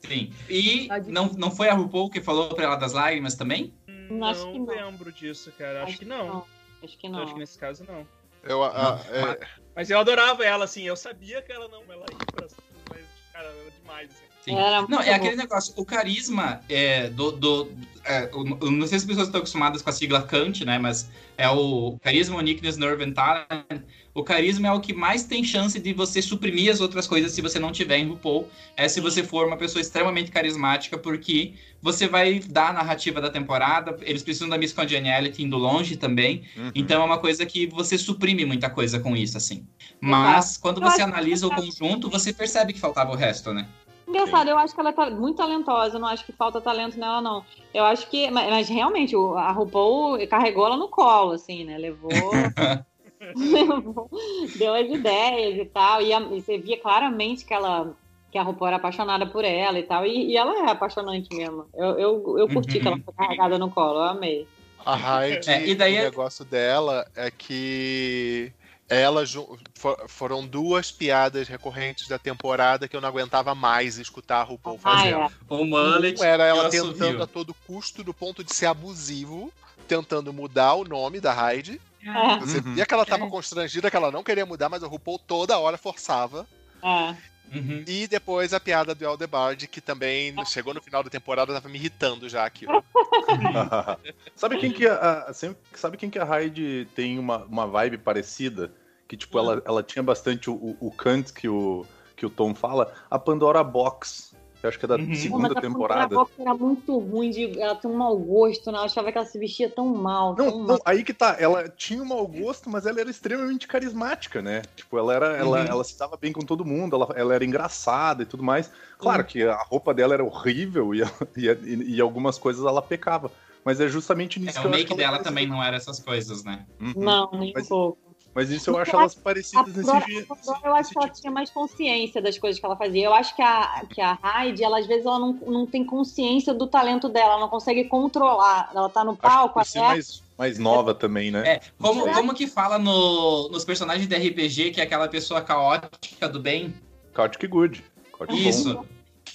Sim. 0.05 0.33
E 0.49 0.87
não, 1.07 1.27
não 1.33 1.51
foi 1.51 1.69
a 1.69 1.73
RuPaul 1.73 2.09
que 2.09 2.21
falou 2.21 2.53
pra 2.53 2.65
ela 2.65 2.75
das 2.75 2.93
lágrimas 2.93 3.35
também? 3.35 3.73
Não, 4.09 4.27
Acho 4.27 4.51
que 4.51 4.59
não. 4.59 4.65
lembro 4.67 5.11
disso, 5.11 5.51
cara. 5.57 5.83
Acho, 5.83 5.97
que 5.97 6.05
não. 6.05 6.45
Acho 6.83 6.97
que 6.97 7.07
Eu 7.07 7.11
não. 7.11 7.23
Acho 7.23 7.33
que 7.33 7.39
nesse 7.39 7.57
caso 7.57 7.85
não. 7.87 8.07
Eu, 8.43 8.63
a- 8.63 8.73
Não, 8.73 9.15
é, 9.15 9.39
Mas 9.75 9.89
eu 9.89 9.99
adorava 9.99 10.45
ela, 10.45 10.65
assim. 10.65 10.83
Eu 10.83 10.95
sabia 10.95 11.41
que 11.41 11.51
ela 11.51 11.67
não 11.67 11.83
ela 11.91 12.09
ia 12.11 12.27
pra 12.33 12.47
mas, 12.89 13.05
cara, 13.33 13.53
demais, 13.97 14.09
assim. 14.41 14.55
Não, 14.89 15.01
é 15.01 15.09
bom. 15.09 15.15
aquele 15.15 15.35
negócio, 15.35 15.73
o 15.75 15.85
carisma 15.85 16.61
é, 16.69 17.09
do. 17.09 17.31
do 17.31 17.71
é, 18.05 18.29
não 18.31 18.87
sei 18.87 18.87
se 18.87 18.95
as 18.95 19.05
pessoas 19.05 19.27
estão 19.27 19.39
acostumadas 19.39 19.81
com 19.81 19.89
a 19.89 19.93
sigla 19.93 20.21
Kant, 20.21 20.63
né? 20.63 20.79
Mas 20.79 21.09
é 21.37 21.49
o 21.49 21.97
carisma, 22.01 22.37
uniqueness, 22.37 22.77
nerve 22.77 23.03
and 23.03 23.11
talent. 23.11 23.83
O 24.13 24.23
carisma 24.23 24.69
é 24.69 24.71
o 24.71 24.79
que 24.79 24.93
mais 24.93 25.25
tem 25.25 25.43
chance 25.43 25.79
de 25.79 25.93
você 25.93 26.23
suprimir 26.23 26.71
as 26.71 26.81
outras 26.81 27.05
coisas 27.05 27.33
se 27.33 27.41
você 27.41 27.59
não 27.59 27.71
tiver 27.71 27.97
em 27.97 28.07
RuPaul. 28.07 28.49
É 28.75 28.87
se 28.87 28.99
você 28.99 29.21
for 29.21 29.45
uma 29.45 29.57
pessoa 29.57 29.79
extremamente 29.79 30.31
carismática, 30.31 30.97
porque 30.97 31.53
você 31.81 32.07
vai 32.07 32.39
dar 32.39 32.69
a 32.69 32.73
narrativa 32.73 33.21
da 33.21 33.29
temporada. 33.29 33.95
Eles 34.01 34.23
precisam 34.23 34.49
da 34.49 34.57
Miss 34.57 34.73
Congeniality 34.73 35.43
indo 35.43 35.57
longe 35.57 35.97
também. 35.97 36.43
Uhum. 36.55 36.71
Então 36.73 37.01
é 37.01 37.05
uma 37.05 37.19
coisa 37.19 37.45
que 37.45 37.67
você 37.67 37.95
suprime 37.95 38.43
muita 38.43 38.69
coisa 38.71 38.99
com 38.99 39.15
isso, 39.15 39.37
assim. 39.37 39.67
Mas 40.01 40.57
quando 40.57 40.81
você 40.81 41.01
analisa 41.01 41.45
o 41.45 41.53
conjunto, 41.53 42.09
você 42.09 42.33
percebe 42.33 42.73
que 42.73 42.79
faltava 42.79 43.11
o 43.11 43.15
resto, 43.15 43.53
né? 43.53 43.67
Engraçado, 44.07 44.49
eu 44.49 44.57
acho 44.57 44.73
que 44.73 44.79
ela 44.79 44.93
tá 44.93 45.09
muito 45.09 45.37
talentosa, 45.37 45.97
eu 45.97 45.99
não 45.99 46.07
acho 46.07 46.25
que 46.25 46.31
falta 46.31 46.61
talento 46.61 46.97
nela, 46.97 47.19
não. 47.21 47.43
Eu 47.73 47.83
acho 47.83 48.09
que. 48.09 48.31
Mas, 48.31 48.49
mas 48.49 48.69
realmente, 48.69 49.15
o- 49.15 49.35
a 49.35 49.51
RuPaul 49.51 50.25
carregou 50.27 50.65
ela 50.65 50.77
no 50.77 50.87
colo, 50.87 51.33
assim, 51.33 51.65
né? 51.65 51.77
Levou. 51.77 52.31
levou 53.35 54.09
deu 54.55 54.73
as 54.73 54.89
ideias 54.89 55.57
e 55.57 55.65
tal. 55.65 56.01
E, 56.01 56.13
a- 56.13 56.21
e 56.21 56.41
você 56.41 56.57
via 56.57 56.79
claramente 56.79 57.45
que 57.45 57.53
ela. 57.53 57.93
Que 58.31 58.37
a 58.37 58.43
RuPaul 58.43 58.67
era 58.67 58.77
apaixonada 58.77 59.25
por 59.25 59.45
ela 59.45 59.79
e 59.79 59.83
tal. 59.83 60.05
E, 60.05 60.31
e 60.31 60.37
ela 60.37 60.67
é 60.67 60.69
apaixonante 60.71 61.33
mesmo. 61.33 61.65
Eu, 61.73 61.97
eu, 61.99 62.37
eu 62.39 62.47
curti 62.49 62.77
Uhum. 62.77 62.81
que 62.81 62.87
ela 62.87 62.99
foi 63.03 63.13
carregada 63.13 63.57
no 63.57 63.69
colo, 63.71 63.99
eu 63.99 64.03
amei. 64.03 64.47
A 64.85 64.95
Hyde, 64.95 65.49
É, 65.49 65.65
e 65.67 65.75
daí 65.75 65.95
o 65.95 65.99
é- 65.99 66.03
negócio 66.03 66.43
dela 66.45 67.05
é 67.15 67.29
que 67.31 68.51
ela 68.89 69.25
ju- 69.25 69.57
for- 69.75 70.01
foram 70.07 70.45
duas 70.47 70.91
piadas 70.91 71.47
recorrentes 71.47 72.07
da 72.07 72.17
temporada 72.17 72.87
que 72.87 72.95
eu 72.95 73.01
não 73.01 73.09
aguentava 73.09 73.53
mais 73.53 73.97
escutar 73.97 74.39
a 74.39 74.43
RuPaul 74.43 74.79
Ah, 74.83 74.97
fazer. 74.97 75.13
é. 75.13 75.29
O 75.49 75.65
mullet 75.65 76.19
Um 76.19 76.23
era 76.23 76.43
ela 76.45 76.69
tentando 76.69 77.21
a 77.23 77.27
todo 77.27 77.53
custo, 77.65 78.03
do 78.03 78.13
ponto 78.13 78.43
de 78.43 78.53
ser 78.53 78.67
abusivo, 78.67 79.51
tentando 79.87 80.31
mudar 80.31 80.73
o 80.75 80.83
nome 80.83 81.19
da 81.19 81.33
Hyde. 81.33 81.81
É, 82.05 82.39
Você 82.39 82.61
via 82.61 82.85
que 82.85 82.93
ela 82.93 83.05
tava 83.05 83.25
É. 83.25 83.29
constrangida, 83.29 83.89
que 83.91 83.97
ela 83.97 84.11
não 84.11 84.23
queria 84.23 84.45
mudar, 84.45 84.69
mas 84.69 84.83
a 84.83 84.87
RuPaul 84.87 85.19
toda 85.19 85.57
hora 85.59 85.77
forçava. 85.77 86.47
é. 86.83 87.15
Uhum. 87.53 87.83
E 87.87 88.07
depois 88.07 88.53
a 88.53 88.59
piada 88.59 88.93
do 88.93 89.07
Aldebard, 89.07 89.67
que 89.67 89.79
também 89.81 90.33
chegou 90.45 90.73
no 90.73 90.81
final 90.81 91.03
da 91.03 91.09
temporada, 91.09 91.53
tava 91.53 91.69
me 91.69 91.77
irritando 91.77 92.27
já 92.27 92.45
aqui. 92.45 92.65
sabe 94.35 94.57
quem 94.57 94.71
que 94.71 94.87
a, 94.87 95.23
a- 95.27 95.33
sempre- 95.33 95.61
sabe 95.73 95.97
quem 95.97 96.09
que 96.09 96.19
a 96.19 96.23
Hyde 96.25 96.87
tem 96.95 97.17
uma, 97.19 97.45
uma 97.45 97.67
vibe 97.67 97.97
parecida? 97.97 98.71
Que 99.07 99.15
tipo, 99.15 99.37
ela, 99.39 99.61
ela 99.65 99.81
tinha 99.83 100.03
bastante 100.03 100.49
o, 100.49 100.53
o, 100.53 100.77
o 100.87 100.91
Kant 100.91 101.31
que 101.31 101.47
o, 101.47 101.85
que 102.15 102.25
o 102.25 102.29
Tom 102.29 102.53
fala, 102.53 102.93
a 103.09 103.17
Pandora 103.17 103.63
Box. 103.63 104.26
Eu 104.63 104.69
acho 104.69 104.79
que 104.79 104.85
é 104.85 104.87
da 104.87 104.95
Uhum. 104.95 105.07
Pô, 105.07 105.15
segunda 105.15 105.47
mas 105.49 105.57
a 105.57 105.61
temporada. 105.61 106.15
Box 106.15 106.31
era 106.39 106.53
muito 106.53 106.97
ruim, 106.97 107.29
de, 107.29 107.59
ela 107.59 107.75
tem 107.75 107.89
um 107.89 107.95
mau 107.95 108.17
gosto, 108.17 108.71
né? 108.71 108.79
Eu 108.79 108.83
achava 108.83 109.11
que 109.11 109.17
ela 109.17 109.27
se 109.27 109.37
vestia 109.37 109.69
tão 109.69 109.87
mal. 109.93 110.35
tão 110.35 110.45
Não, 110.45 110.57
mal. 110.57 110.67
não, 110.67 110.79
aí 110.83 111.03
que 111.03 111.13
tá. 111.13 111.35
Ela 111.39 111.69
tinha 111.69 112.01
um 112.01 112.05
mau 112.05 112.25
gosto, 112.27 112.69
mas 112.69 112.85
ela 112.85 112.99
era 112.99 113.09
extremamente 113.09 113.67
carismática, 113.67 114.41
né? 114.41 114.63
Tipo, 114.75 114.97
ela 114.97 115.13
era, 115.13 115.27
ela, 115.37 115.59
Uhum. 115.61 115.67
ela 115.67 115.83
se 115.83 115.97
dava 115.97 116.17
bem 116.17 116.33
com 116.33 116.41
todo 116.41 116.65
mundo, 116.65 116.95
ela, 116.95 117.13
ela 117.15 117.35
era 117.35 117.45
engraçada 117.45 118.23
e 118.23 118.25
tudo 118.25 118.41
mais. 118.43 118.71
Claro 118.97 119.23
que 119.25 119.43
a 119.43 119.61
roupa 119.63 119.93
dela 119.93 120.15
era 120.15 120.23
horrível 120.23 120.91
e, 120.95 121.01
e, 121.45 121.95
e 121.95 122.01
algumas 122.01 122.37
coisas 122.39 122.65
ela 122.65 122.81
pecava. 122.81 123.31
Mas 123.63 123.79
é 123.81 123.87
justamente 123.87 124.39
nisso 124.39 124.57
É, 124.57 124.61
que 124.61 124.67
o 124.67 124.69
eu 124.69 124.73
acho 124.73 124.79
make 124.83 124.95
que 124.95 125.01
ela 125.03 125.11
dela 125.13 125.23
também 125.23 125.45
não 125.45 125.61
era 125.61 125.75
essas 125.75 125.99
coisas, 125.99 126.43
né? 126.43 126.65
Uhum. 126.79 126.93
Não, 126.95 127.29
nem 127.33 127.53
um 127.55 127.63
pouco. 127.65 128.06
Mas 128.37 128.51
isso 128.51 128.69
eu 128.69 128.77
acho 128.77 128.95
elas 128.95 129.15
parecidas 129.15 129.73
nesse 129.75 129.91
jeito. 130.05 130.37
eu 130.63 130.75
acho 130.75 130.91
que 130.91 130.99
ela 130.99 131.09
tinha 131.09 131.31
mais 131.31 131.49
consciência 131.49 132.21
das 132.21 132.37
coisas 132.37 132.59
que 132.59 132.65
ela 132.67 132.75
fazia. 132.77 133.05
Eu 133.07 133.13
acho 133.15 133.35
que 133.35 133.41
a, 133.41 133.83
que 133.89 133.99
a 133.99 134.15
Heidi, 134.23 134.63
ela, 134.63 134.77
às 134.77 134.85
vezes, 134.85 135.07
ela 135.07 135.17
não, 135.17 135.33
não 135.33 135.65
tem 135.65 135.83
consciência 135.83 136.53
do 136.53 136.67
talento 136.67 137.09
dela, 137.09 137.31
ela 137.31 137.39
não 137.39 137.49
consegue 137.49 137.85
controlar. 137.85 138.69
Ela 138.75 138.89
tá 138.89 139.03
no 139.03 139.13
Acho 139.13 139.19
que 139.21 139.27
palco, 139.27 139.65
ser 139.65 139.79
até. 139.79 139.87
mais, 139.87 140.23
mais 140.37 140.59
nova 140.59 140.93
também, 140.93 141.31
né? 141.31 141.53
É, 141.53 141.61
como, 141.81 142.03
sei. 142.03 142.13
como 142.13 142.35
que 142.35 142.45
fala 142.45 142.77
no, 142.77 143.49
nos 143.49 143.65
personagens 143.65 144.07
de 144.07 144.15
RPG 144.15 144.69
que 144.69 144.81
é 144.81 144.83
aquela 144.83 145.07
pessoa 145.07 145.41
caótica 145.41 146.29
do 146.29 146.39
bem? 146.39 146.75
Chaotic 147.15 147.47
Good. 147.49 147.83
Chaotic 148.15 148.35
Bom. 148.35 148.49
Isso. 148.49 148.85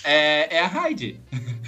É, 0.04 0.58
é 0.58 0.60
a 0.60 0.86
Heidi. 0.86 1.20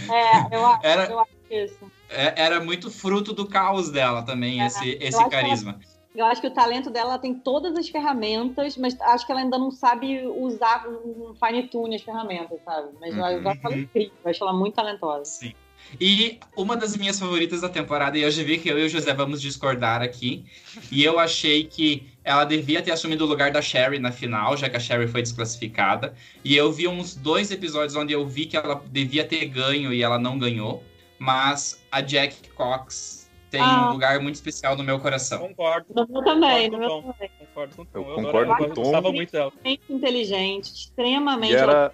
É, 0.08 0.54
eu, 0.56 0.64
acho- 0.70 0.86
Era, 0.86 1.06
eu 1.10 1.18
acho 1.18 1.32
isso. 1.50 1.78
é- 2.08 2.40
era 2.40 2.60
muito 2.60 2.92
fruto 2.92 3.32
do 3.32 3.44
caos 3.44 3.90
dela 3.90 4.22
também, 4.22 4.60
esse, 4.64 4.90
esse 5.00 5.16
acho 5.18 5.28
que 5.28 5.34
ela- 5.34 5.42
carisma. 5.48 5.80
Eu 6.14 6.24
acho 6.26 6.40
que 6.40 6.46
o 6.46 6.50
talento 6.50 6.90
dela 6.90 7.10
ela 7.10 7.18
tem 7.18 7.34
todas 7.34 7.76
as 7.76 7.88
ferramentas, 7.88 8.76
mas 8.76 8.98
acho 9.00 9.26
que 9.26 9.32
ela 9.32 9.40
ainda 9.40 9.58
não 9.58 9.70
sabe 9.72 10.24
usar 10.26 10.86
um 10.88 11.34
fine 11.34 11.68
tune 11.68 11.96
as 11.96 12.02
ferramentas, 12.02 12.60
sabe? 12.64 12.90
Mas 13.00 13.16
eu 13.16 13.22
Uhum. 13.22 13.48
acho 13.48 13.60
ela 13.64 13.76
incrível, 13.76 14.12
eu 14.24 14.30
acho 14.30 14.44
ela 14.44 14.52
muito 14.52 14.74
talentosa. 14.74 15.24
Sim. 15.24 15.52
E 16.00 16.38
uma 16.56 16.76
das 16.76 16.96
minhas 16.96 17.18
favoritas 17.18 17.60
da 17.60 17.68
temporada, 17.68 18.16
e 18.16 18.22
eu 18.22 18.30
já 18.30 18.42
vi 18.42 18.58
que 18.58 18.68
eu 18.68 18.78
e 18.78 18.84
o 18.84 18.88
José 18.88 19.12
vamos 19.12 19.40
discordar 19.40 20.02
aqui, 20.02 20.44
e 20.90 21.04
eu 21.04 21.18
achei 21.18 21.64
que 21.64 22.08
ela 22.22 22.44
devia 22.44 22.80
ter 22.80 22.92
assumido 22.92 23.24
o 23.24 23.28
lugar 23.28 23.50
da 23.50 23.60
Sherry 23.60 23.98
na 23.98 24.10
final, 24.10 24.56
já 24.56 24.68
que 24.70 24.76
a 24.76 24.80
Sherry 24.80 25.06
foi 25.08 25.20
desclassificada. 25.20 26.14
E 26.42 26.56
eu 26.56 26.72
vi 26.72 26.88
uns 26.88 27.14
dois 27.14 27.50
episódios 27.50 27.96
onde 27.96 28.12
eu 28.12 28.26
vi 28.26 28.46
que 28.46 28.56
ela 28.56 28.82
devia 28.90 29.24
ter 29.26 29.44
ganho 29.46 29.92
e 29.92 30.02
ela 30.02 30.18
não 30.18 30.38
ganhou, 30.38 30.82
mas 31.18 31.84
a 31.92 32.00
Jack 32.00 32.48
Cox 32.50 33.23
tem 33.54 33.62
Ah. 33.62 33.88
um 33.88 33.92
lugar 33.92 34.18
muito 34.20 34.34
especial 34.34 34.76
no 34.76 34.82
meu 34.84 34.98
coração. 34.98 35.38
Concordo. 35.38 35.86
No 35.94 36.06
meu 36.08 36.24
também, 36.24 36.68
no 36.70 36.78
Concordo 36.78 36.78
meu 36.78 37.02
com 37.02 37.08
o 37.08 37.12
também. 37.12 37.30
Concordo 37.38 37.76
com 37.76 37.82
o 37.82 37.86
Tom. 37.86 37.98
Eu 37.98 38.14
concordo 38.16 38.50
eu 38.52 38.56
com 38.56 38.64
o 38.64 38.68
Tom. 38.74 38.82
gostava 38.82 39.12
muito 39.12 39.30
dela. 39.32 39.48
Extremamente 39.64 39.92
inteligente, 39.92 40.72
extremamente. 40.74 41.52
E 41.52 41.56
era. 41.56 41.92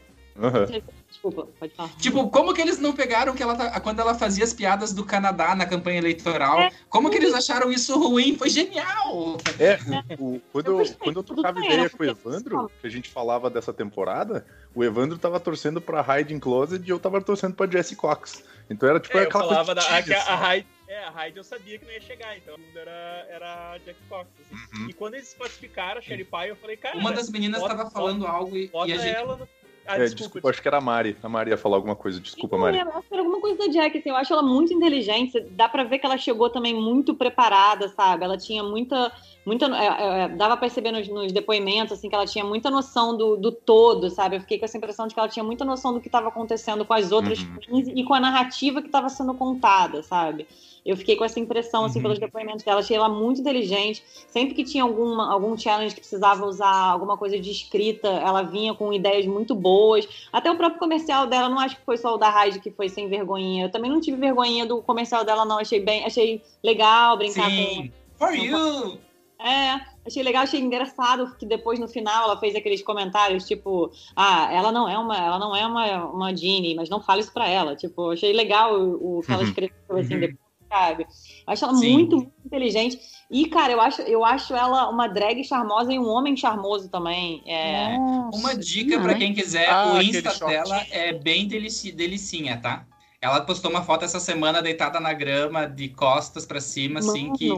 Desculpa, 1.09 1.49
pode 1.59 1.75
falar. 1.75 1.91
Tipo, 1.99 2.31
como 2.31 2.55
que 2.55 2.61
eles 2.63 2.79
não 2.79 2.93
pegaram 2.95 3.35
que 3.35 3.43
ela 3.43 3.55
tá- 3.57 3.79
quando 3.81 4.01
ela 4.01 4.15
fazia 4.15 4.45
as 4.45 4.55
piadas 4.55 4.93
do 4.93 5.05
Canadá 5.05 5.55
na 5.55 5.67
campanha 5.67 5.99
eleitoral? 5.99 6.61
É. 6.61 6.71
Como 6.89 7.11
que 7.11 7.17
eles 7.19 7.35
acharam 7.35 7.71
isso 7.71 7.99
ruim? 7.99 8.37
Foi 8.37 8.49
genial! 8.49 9.37
É, 9.59 9.79
o- 10.19 10.41
quando, 10.53 10.67
Eu 10.69 10.81
eu, 10.81 10.95
quando 10.99 11.17
eu 11.19 11.23
trocava 11.23 11.59
ideia 11.59 11.81
era 11.81 11.91
com 11.91 12.03
o 12.03 12.07
Evandro, 12.07 12.71
que 12.81 12.87
a 12.87 12.91
gente 12.91 13.11
falava 13.11 13.51
dessa 13.51 13.73
temporada, 13.73 14.47
o 14.75 14.83
Evandro 14.85 15.19
tava 15.19 15.39
torcendo 15.41 15.81
pra 15.81 16.01
Hide 16.01 16.33
in 16.33 16.39
Closet 16.39 16.83
e 16.87 16.91
eu 16.91 16.99
tava 16.99 17.21
torcendo 17.21 17.55
pra 17.55 17.67
Jessie 17.67 17.97
Cox. 17.97 18.43
Então 18.71 18.89
era 18.89 19.01
tipo 19.01 19.19
É, 19.19 19.23
eu 19.23 19.27
aquela 19.29 19.45
falava 19.45 19.75
da, 19.75 19.83
coisa 19.83 19.97
a, 19.97 20.01
tigre, 20.03 20.15
a, 20.15 20.19
assim. 20.23 20.31
a 20.31 20.37
Hyde, 20.37 20.67
é, 20.93 21.05
a 21.05 21.11
Hyde 21.11 21.37
eu 21.39 21.45
sabia 21.45 21.79
que 21.79 21.85
não 21.85 21.93
ia 21.93 22.01
chegar, 22.01 22.37
então 22.37 22.55
era, 22.75 23.27
era 23.31 23.73
a 23.73 23.79
Jack 23.79 23.99
Fox. 24.09 24.29
assim. 24.41 24.83
Uhum. 24.83 24.91
E 24.91 24.93
quando 24.93 25.15
eles 25.15 25.33
classificaram 25.35 25.99
a 25.99 26.03
Sherry 26.03 26.25
Pie, 26.25 26.49
eu 26.49 26.57
falei, 26.57 26.77
cara, 26.77 26.99
Uma 26.99 27.13
das 27.13 27.31
meninas 27.31 27.61
bota- 27.61 27.75
estava 27.75 27.91
falando 27.91 28.27
algo 28.27 28.57
e, 28.57 28.69
bota 28.69 28.89
e 28.89 28.93
a 28.93 28.97
gente. 28.99 29.15
ela 29.17 29.37
no... 29.37 29.49
Ah, 29.87 29.97
É, 29.97 30.01
desculpa, 30.05 30.23
desculpa, 30.25 30.51
acho 30.51 30.63
que 30.63 30.69
era 30.69 30.77
a 30.77 30.81
Mari. 30.81 31.17
A 31.23 31.29
Mari 31.29 31.51
ia 31.51 31.57
falar 31.57 31.77
alguma 31.77 31.97
coisa. 31.97 32.21
Desculpa, 32.21 32.55
Sim, 32.57 32.63
Mari. 32.63 32.79
Eu 32.79 32.89
acho 32.91 33.09
que 33.09 33.15
era 33.15 33.23
alguma 33.23 33.41
coisa 33.41 33.59
da 33.59 33.67
Jack, 33.69 33.99
assim, 33.99 34.11
eu 34.11 34.15
acho 34.17 34.33
ela 34.33 34.43
muito 34.43 34.73
inteligente. 34.75 35.41
Dá 35.51 35.69
pra 35.69 35.83
ver 35.85 35.99
que 35.99 36.07
ela 36.07 36.19
chegou 36.19 36.49
também 36.51 36.75
muito 36.75 37.15
preparada, 37.15 37.89
sabe? 37.89 38.23
Ela 38.25 38.37
tinha 38.37 38.63
muita. 38.63 39.11
muita 39.45 39.67
é, 39.67 40.25
é, 40.25 40.29
dava 40.29 40.57
pra 40.57 40.69
perceber 40.69 40.93
nos, 40.93 41.09
nos 41.09 41.33
depoimentos, 41.33 41.95
assim, 41.95 42.09
que 42.09 42.15
ela 42.15 42.27
tinha 42.27 42.45
muita 42.45 42.71
noção 42.71 43.17
do, 43.17 43.37
do 43.37 43.51
todo, 43.51 44.11
sabe? 44.11 44.37
Eu 44.37 44.41
fiquei 44.43 44.59
com 44.59 44.67
essa 44.67 44.77
impressão 44.77 45.09
de 45.09 45.15
que 45.15 45.19
ela 45.19 45.29
tinha 45.29 45.43
muita 45.43 45.65
noção 45.65 45.95
do 45.95 46.01
que 46.01 46.09
estava 46.09 46.29
acontecendo 46.29 46.85
com 46.85 46.93
as 46.95 47.11
outras 47.11 47.39
Uhum. 47.41 47.83
e 47.97 48.05
com 48.05 48.15
a 48.15 48.21
narrativa 48.21 48.81
que 48.83 48.89
estava 48.89 49.09
sendo 49.09 49.35
contada, 49.35 50.03
sabe? 50.03 50.47
Eu 50.85 50.97
fiquei 50.97 51.17
com 51.17 51.25
essa 51.25 51.39
impressão, 51.39 51.85
assim, 51.85 51.99
Uhum. 51.99 52.03
pelos 52.05 52.19
depoimentos 52.19 52.65
dela. 52.65 52.81
Achei 52.81 52.97
ela 52.97 53.09
muito 53.09 53.41
inteligente. 53.41 54.03
Sempre 54.29 54.55
que 54.55 54.65
tinha 54.65 54.83
alguma, 54.83 55.33
algum 55.33 55.57
challenge 55.57 55.95
que 55.95 56.01
precisava 56.01 56.47
usar 56.47 56.73
alguma 56.91 57.17
coisa 57.17 57.39
de 57.39 57.51
escrita, 57.51 58.09
ela 58.09 58.43
vinha 58.43 58.75
com 58.75 58.93
ideias 58.93 59.27
muito 59.27 59.55
boas. 59.55 60.09
Até 60.33 60.51
o 60.51 60.57
próprio 60.57 60.79
comercial 60.79 61.27
dela, 61.27 61.49
não 61.49 61.59
acho 61.59 61.77
que 61.77 61.85
foi 61.85 61.97
só 61.97 62.15
o 62.15 62.19
da 62.19 62.31
Raid 62.31 62.61
que 62.61 62.71
foi 62.71 62.89
sem 62.89 63.09
vergonhinha. 63.09 63.65
Eu 63.67 63.71
também 63.71 63.91
não 63.91 64.01
tive 64.01 64.17
vergonhinha 64.17 64.65
do 64.67 64.83
comercial 64.83 65.25
dela, 65.25 65.45
não. 65.45 65.59
Achei 65.59 65.81
bem, 65.81 66.05
achei 66.05 66.43
legal 66.63 67.17
brincar 67.19 67.51
Sim, 67.51 67.93
for 68.19 68.33
you! 68.35 68.51
com. 68.51 69.11
É, 69.43 69.81
achei 70.07 70.23
legal, 70.23 70.43
achei 70.43 70.61
engraçado 70.61 71.35
que 71.39 71.47
depois 71.47 71.79
no 71.81 71.89
final 71.89 72.25
ela 72.25 72.39
fez 72.39 72.55
aqueles 72.55 72.83
comentários, 72.83 73.47
tipo, 73.47 73.91
ah, 74.15 74.53
ela 74.53 74.71
não 74.71 74.87
é 74.87 74.99
uma, 74.99 75.17
ela 75.17 75.39
não 75.39 75.57
é 75.57 75.67
uma, 75.67 76.05
uma 76.11 76.37
Jeannie, 76.37 76.75
mas 76.75 76.91
não 76.91 77.01
fale 77.01 77.23
isso 77.23 77.33
pra 77.33 77.49
ela. 77.49 77.75
Tipo, 77.75 78.11
achei 78.11 78.35
legal 78.35 78.75
o, 78.79 79.19
o 79.19 79.23
que 79.23 79.33
ela 79.33 79.41
Uhum. 79.43 79.49
escreveu 79.49 79.75
assim 79.93 80.15
Uhum. 80.15 80.21
depois, 80.21 80.50
sabe? 80.71 81.03
Eu 81.03 81.53
acho 81.53 81.65
ela 81.65 81.75
Sim. 81.75 81.93
muito, 81.93 82.17
muito 82.17 82.33
inteligente. 82.47 83.01
E, 83.31 83.47
cara, 83.47 83.73
eu 83.73 83.81
acho, 83.81 84.03
eu 84.03 84.25
acho 84.25 84.55
ela 84.55 84.89
uma 84.89 85.07
drag 85.07 85.43
charmosa 85.45 85.93
e 85.93 85.99
um 85.99 86.09
homem 86.09 86.37
charmoso 86.37 86.89
também. 86.89 87.43
É, 87.47 87.97
Uma 88.33 88.57
dica 88.57 89.01
pra 89.01 89.15
quem 89.15 89.35
quiser, 89.35 89.69
Ah, 89.69 89.93
o 89.95 90.03
Insta 90.03 90.31
short. 90.31 90.53
dela 90.53 90.85
é 90.91 91.13
bem 91.13 91.47
delici 91.47 91.93
delicinha, 91.93 92.57
tá? 92.61 92.87
Ela 93.23 93.43
postou 93.43 93.71
uma 93.71 93.83
foto 93.83 94.05
essa 94.05 94.19
semana 94.19 94.63
deitada 94.63 94.99
na 94.99 95.13
grama, 95.13 95.67
de 95.67 95.91
costas 95.91 96.47
pra 96.47 96.59
cima, 96.61 97.01
assim, 97.01 97.25
Mano, 97.27 97.37
que. 97.37 97.49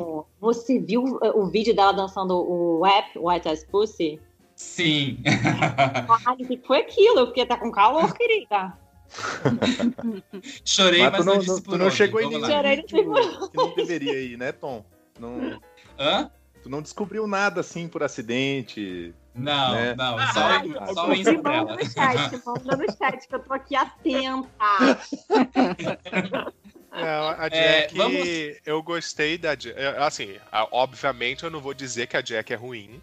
você 0.40 0.80
viu 0.80 1.04
o, 1.04 1.42
o 1.42 1.46
vídeo 1.46 1.74
dela 1.74 1.92
dançando 1.92 2.34
o 2.34 2.80
Wap, 2.80 3.16
White 3.16 3.48
as 3.48 3.64
Pussy? 3.64 4.20
Sim. 4.56 5.18
Caralho, 6.06 6.46
que 6.46 6.60
foi 6.66 6.80
aquilo? 6.80 7.20
Eu 7.20 7.26
fiquei 7.28 7.44
até 7.44 7.56
com 7.56 7.70
calor, 7.70 8.12
querida. 8.12 8.76
Chorei, 10.64 11.00
mas, 11.02 11.12
Mas 11.12 11.20
tu 11.20 11.26
não, 11.26 11.34
não, 11.34 11.40
disse 11.40 11.62
por 11.62 11.70
tu 11.72 11.78
não 11.78 11.86
onde. 11.86 11.96
chegou 11.96 12.20
em 12.20 12.28
nenhum. 12.28 12.46
Chorei, 12.46 12.82
que 12.82 13.02
não 13.56 13.74
deveria 13.74 14.20
ir, 14.20 14.36
né, 14.38 14.52
Tom? 14.52 14.84
Não, 15.18 15.60
Hã? 15.98 16.30
tu 16.62 16.68
não 16.70 16.80
descobriu 16.82 17.26
nada 17.26 17.60
assim 17.60 17.88
por 17.88 18.02
acidente. 18.02 19.14
Não, 19.34 19.72
Né? 19.72 19.94
não, 19.94 20.18
Ah, 20.18 20.26
só, 20.32 20.40
ah, 20.78 20.94
só 20.94 21.08
o 21.08 21.14
Insta 21.14 21.42
dela. 21.42 21.76
No 21.76 21.84
chat, 21.90 22.42
manda 22.44 22.76
no 22.76 22.84
chat, 22.96 23.26
que 23.28 23.34
eu 23.34 23.40
tô 23.40 23.52
aqui 23.54 23.74
atenta. 23.76 24.48
É, 26.94 27.06
a 27.38 27.46
É, 27.46 27.48
Jack, 27.86 27.96
vamos- 27.96 28.28
eu 28.66 28.82
gostei 28.82 29.38
da 29.38 29.54
Jack. 29.54 29.80
Assim, 29.98 30.36
obviamente 30.70 31.42
eu 31.42 31.50
não 31.50 31.58
vou 31.58 31.72
dizer 31.72 32.06
que 32.06 32.18
a 32.18 32.20
Jack 32.20 32.52
é 32.52 32.56
ruim, 32.56 33.00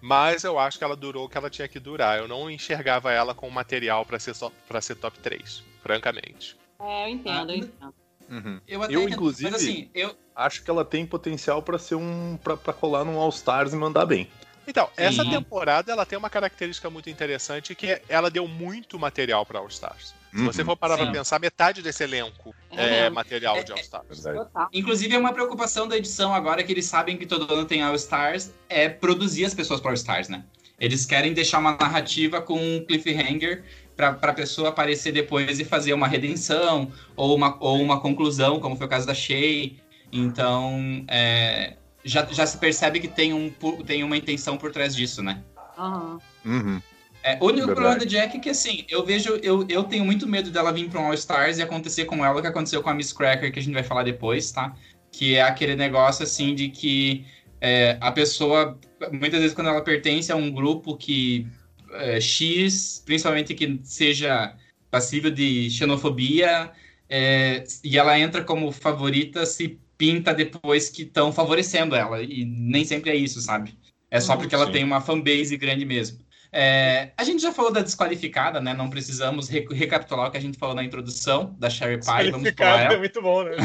mas 0.00 0.44
eu 0.44 0.58
acho 0.58 0.78
que 0.78 0.84
ela 0.84 0.96
durou 0.96 1.26
o 1.26 1.28
que 1.28 1.36
ela 1.38 1.50
tinha 1.50 1.68
que 1.68 1.78
durar. 1.80 2.18
Eu 2.18 2.28
não 2.28 2.50
enxergava 2.50 3.12
ela 3.12 3.34
com 3.34 3.48
material 3.50 4.04
pra 4.06 4.18
ser, 4.18 4.34
só- 4.34 4.52
pra 4.68 4.80
ser 4.80 4.94
top 4.96 5.18
3, 5.18 5.62
francamente. 5.82 6.56
É, 6.80 7.04
eu 7.04 7.08
entendo, 7.08 7.50
eu 7.52 7.56
entendo. 7.56 7.94
Uhum. 8.30 8.60
Eu, 8.68 8.82
até 8.82 8.94
Eu, 8.94 9.00
entendo, 9.02 9.14
inclusive- 9.14 9.50
Mas 9.50 9.62
assim, 9.62 9.90
eu, 9.94 10.14
Acho 10.36 10.62
que 10.62 10.70
ela 10.70 10.84
tem 10.84 11.04
potencial 11.04 11.60
pra 11.60 11.80
ser 11.80 11.96
um. 11.96 12.38
Pra, 12.44 12.56
pra 12.56 12.72
colar 12.72 13.04
num 13.04 13.18
All 13.18 13.28
Stars 13.30 13.72
e 13.72 13.76
mandar 13.76 14.06
bem. 14.06 14.30
Então, 14.68 14.88
essa 14.96 15.24
Sim. 15.24 15.30
temporada 15.30 15.90
ela 15.90 16.06
tem 16.06 16.16
uma 16.16 16.30
característica 16.30 16.88
muito 16.88 17.10
interessante 17.10 17.74
que 17.74 17.88
é- 17.88 18.02
ela 18.08 18.30
deu 18.30 18.46
muito 18.46 18.96
material 19.00 19.44
pra 19.44 19.58
All 19.58 19.66
Stars. 19.66 20.14
Se 20.34 20.44
você 20.44 20.60
Uhum. 20.60 20.66
for 20.66 20.76
parar 20.76 20.96
pra 20.96 21.06
Sim. 21.06 21.12
pensar, 21.12 21.38
metade 21.40 21.82
desse 21.82 22.02
elenco 22.04 22.54
É 22.70 23.06
é, 23.06 23.10
material 23.10 23.62
de 23.64 23.72
All 23.72 23.78
Stars. 23.78 24.06
Verdade. 24.22 24.38
Total. 24.38 24.68
Inclusive, 24.72 25.14
é 25.14 25.18
uma 25.18 25.32
preocupação 25.32 25.88
da 25.88 25.96
edição 25.96 26.34
agora 26.34 26.62
que 26.62 26.70
eles 26.72 26.84
sabem 26.84 27.16
que 27.16 27.24
todo 27.26 27.52
ano 27.52 27.64
tem 27.64 27.82
All 27.82 27.94
Stars, 27.94 28.52
é 28.68 28.88
produzir 28.88 29.44
as 29.46 29.54
pessoas 29.54 29.80
para 29.80 29.90
All 29.90 29.94
Stars, 29.94 30.28
né? 30.28 30.44
Eles 30.78 31.04
querem 31.06 31.32
deixar 31.32 31.58
uma 31.58 31.76
narrativa 31.76 32.40
com 32.40 32.58
um 32.58 32.84
cliffhanger 32.84 33.64
para 33.96 34.10
a 34.10 34.32
pessoa 34.32 34.68
aparecer 34.68 35.12
depois 35.12 35.58
e 35.58 35.64
fazer 35.64 35.92
uma 35.92 36.06
redenção 36.06 36.92
ou 37.16 37.34
uma, 37.34 37.56
ou 37.58 37.80
uma 37.82 37.98
conclusão, 38.00 38.60
como 38.60 38.76
foi 38.76 38.86
o 38.86 38.90
caso 38.90 39.06
da 39.06 39.14
Shay. 39.14 39.76
Então, 40.12 41.04
é, 41.08 41.74
já, 42.04 42.24
já 42.26 42.46
se 42.46 42.58
percebe 42.58 43.00
que 43.00 43.08
tem, 43.08 43.32
um, 43.34 43.50
tem 43.84 44.04
uma 44.04 44.16
intenção 44.16 44.56
por 44.56 44.70
trás 44.70 44.94
disso, 44.94 45.22
né? 45.22 45.42
Aham. 45.76 46.20
Uhum. 46.44 46.80
É, 47.28 47.38
o 47.40 47.46
único 47.46 47.66
Verdade. 47.66 47.74
problema 47.74 47.98
da 47.98 48.04
Jack 48.04 48.36
é 48.36 48.40
que, 48.40 48.48
assim, 48.50 48.84
eu 48.88 49.04
vejo, 49.04 49.30
eu, 49.42 49.66
eu 49.68 49.84
tenho 49.84 50.04
muito 50.04 50.26
medo 50.26 50.50
dela 50.50 50.72
vir 50.72 50.88
para 50.88 51.00
um 51.00 51.06
All 51.06 51.14
Stars 51.14 51.58
e 51.58 51.62
acontecer 51.62 52.06
com 52.06 52.24
ela 52.24 52.38
o 52.38 52.42
que 52.42 52.48
aconteceu 52.48 52.82
com 52.82 52.88
a 52.88 52.94
Miss 52.94 53.12
Cracker, 53.12 53.52
que 53.52 53.58
a 53.58 53.62
gente 53.62 53.74
vai 53.74 53.82
falar 53.82 54.02
depois, 54.02 54.50
tá? 54.50 54.74
Que 55.12 55.36
é 55.36 55.42
aquele 55.42 55.76
negócio, 55.76 56.22
assim, 56.22 56.54
de 56.54 56.68
que 56.70 57.26
é, 57.60 57.98
a 58.00 58.10
pessoa, 58.10 58.78
muitas 59.12 59.40
vezes, 59.40 59.54
quando 59.54 59.68
ela 59.68 59.82
pertence 59.82 60.32
a 60.32 60.36
um 60.36 60.50
grupo 60.50 60.96
que 60.96 61.46
é, 61.92 62.20
X, 62.20 63.02
principalmente 63.04 63.54
que 63.54 63.78
seja 63.84 64.54
passível 64.90 65.30
de 65.30 65.68
xenofobia, 65.70 66.70
é, 67.10 67.64
e 67.84 67.98
ela 67.98 68.18
entra 68.18 68.42
como 68.42 68.72
favorita, 68.72 69.44
se 69.44 69.78
pinta 69.98 70.32
depois 70.32 70.88
que 70.88 71.02
estão 71.02 71.32
favorecendo 71.32 71.94
ela. 71.94 72.22
E 72.22 72.44
nem 72.44 72.84
sempre 72.84 73.10
é 73.10 73.16
isso, 73.16 73.40
sabe? 73.40 73.76
É 74.10 74.20
só 74.20 74.32
Uhum, 74.32 74.38
porque 74.38 74.54
ela 74.54 74.66
sim. 74.66 74.72
tem 74.72 74.84
uma 74.84 75.00
fanbase 75.00 75.56
grande 75.56 75.84
mesmo. 75.84 76.20
É, 76.50 77.10
a 77.16 77.24
gente 77.24 77.42
já 77.42 77.52
falou 77.52 77.70
da 77.70 77.80
desqualificada, 77.82 78.60
né? 78.60 78.72
Não 78.72 78.88
precisamos 78.88 79.48
re- 79.48 79.66
recapitular 79.70 80.28
o 80.28 80.30
que 80.30 80.38
a 80.38 80.40
gente 80.40 80.56
falou 80.58 80.74
na 80.74 80.82
introdução 80.82 81.54
da 81.58 81.68
Sherry 81.68 81.98
Pie. 81.98 82.30
Vamos 82.30 82.50
pular 82.52 82.52
Desqualificada 82.52 82.80
é 82.82 82.84
ela. 82.86 82.98
muito 82.98 83.20
bom, 83.22 83.42
né? 83.44 83.56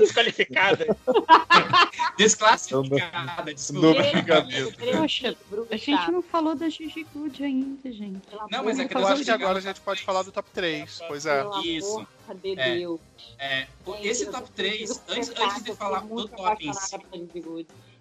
Desqualificada. 0.00 0.86
Desclassificada, 2.16 3.52
desculpa. 3.54 3.86
A 5.70 5.76
gente 5.76 6.10
não 6.10 6.22
falou 6.22 6.54
da 6.54 6.68
Gigi 6.68 7.04
Good 7.14 7.42
ainda, 7.44 7.92
gente. 7.92 8.20
Não, 8.50 8.64
mas 8.64 8.78
é 8.78 8.86
que 8.86 8.96
Eu 8.96 9.06
acho 9.06 9.24
que 9.24 9.30
agora 9.30 9.58
a 9.58 9.62
gente 9.62 9.80
pode 9.80 10.02
falar 10.02 10.22
do 10.22 10.32
top 10.32 10.48
3. 10.52 11.00
Pois 11.08 11.26
é. 11.26 11.44
Isso. 11.64 12.06
de 12.42 12.58
É. 12.58 12.74
Deus. 12.76 13.00
É, 13.38 13.66
esse 14.02 14.26
top 14.30 14.50
3, 14.52 15.02
antes, 15.08 15.30
antes 15.30 15.62
de 15.62 15.74
falar 15.74 16.00
do 16.00 16.28
top 16.28 16.66
em 16.68 16.72
si. 16.72 16.96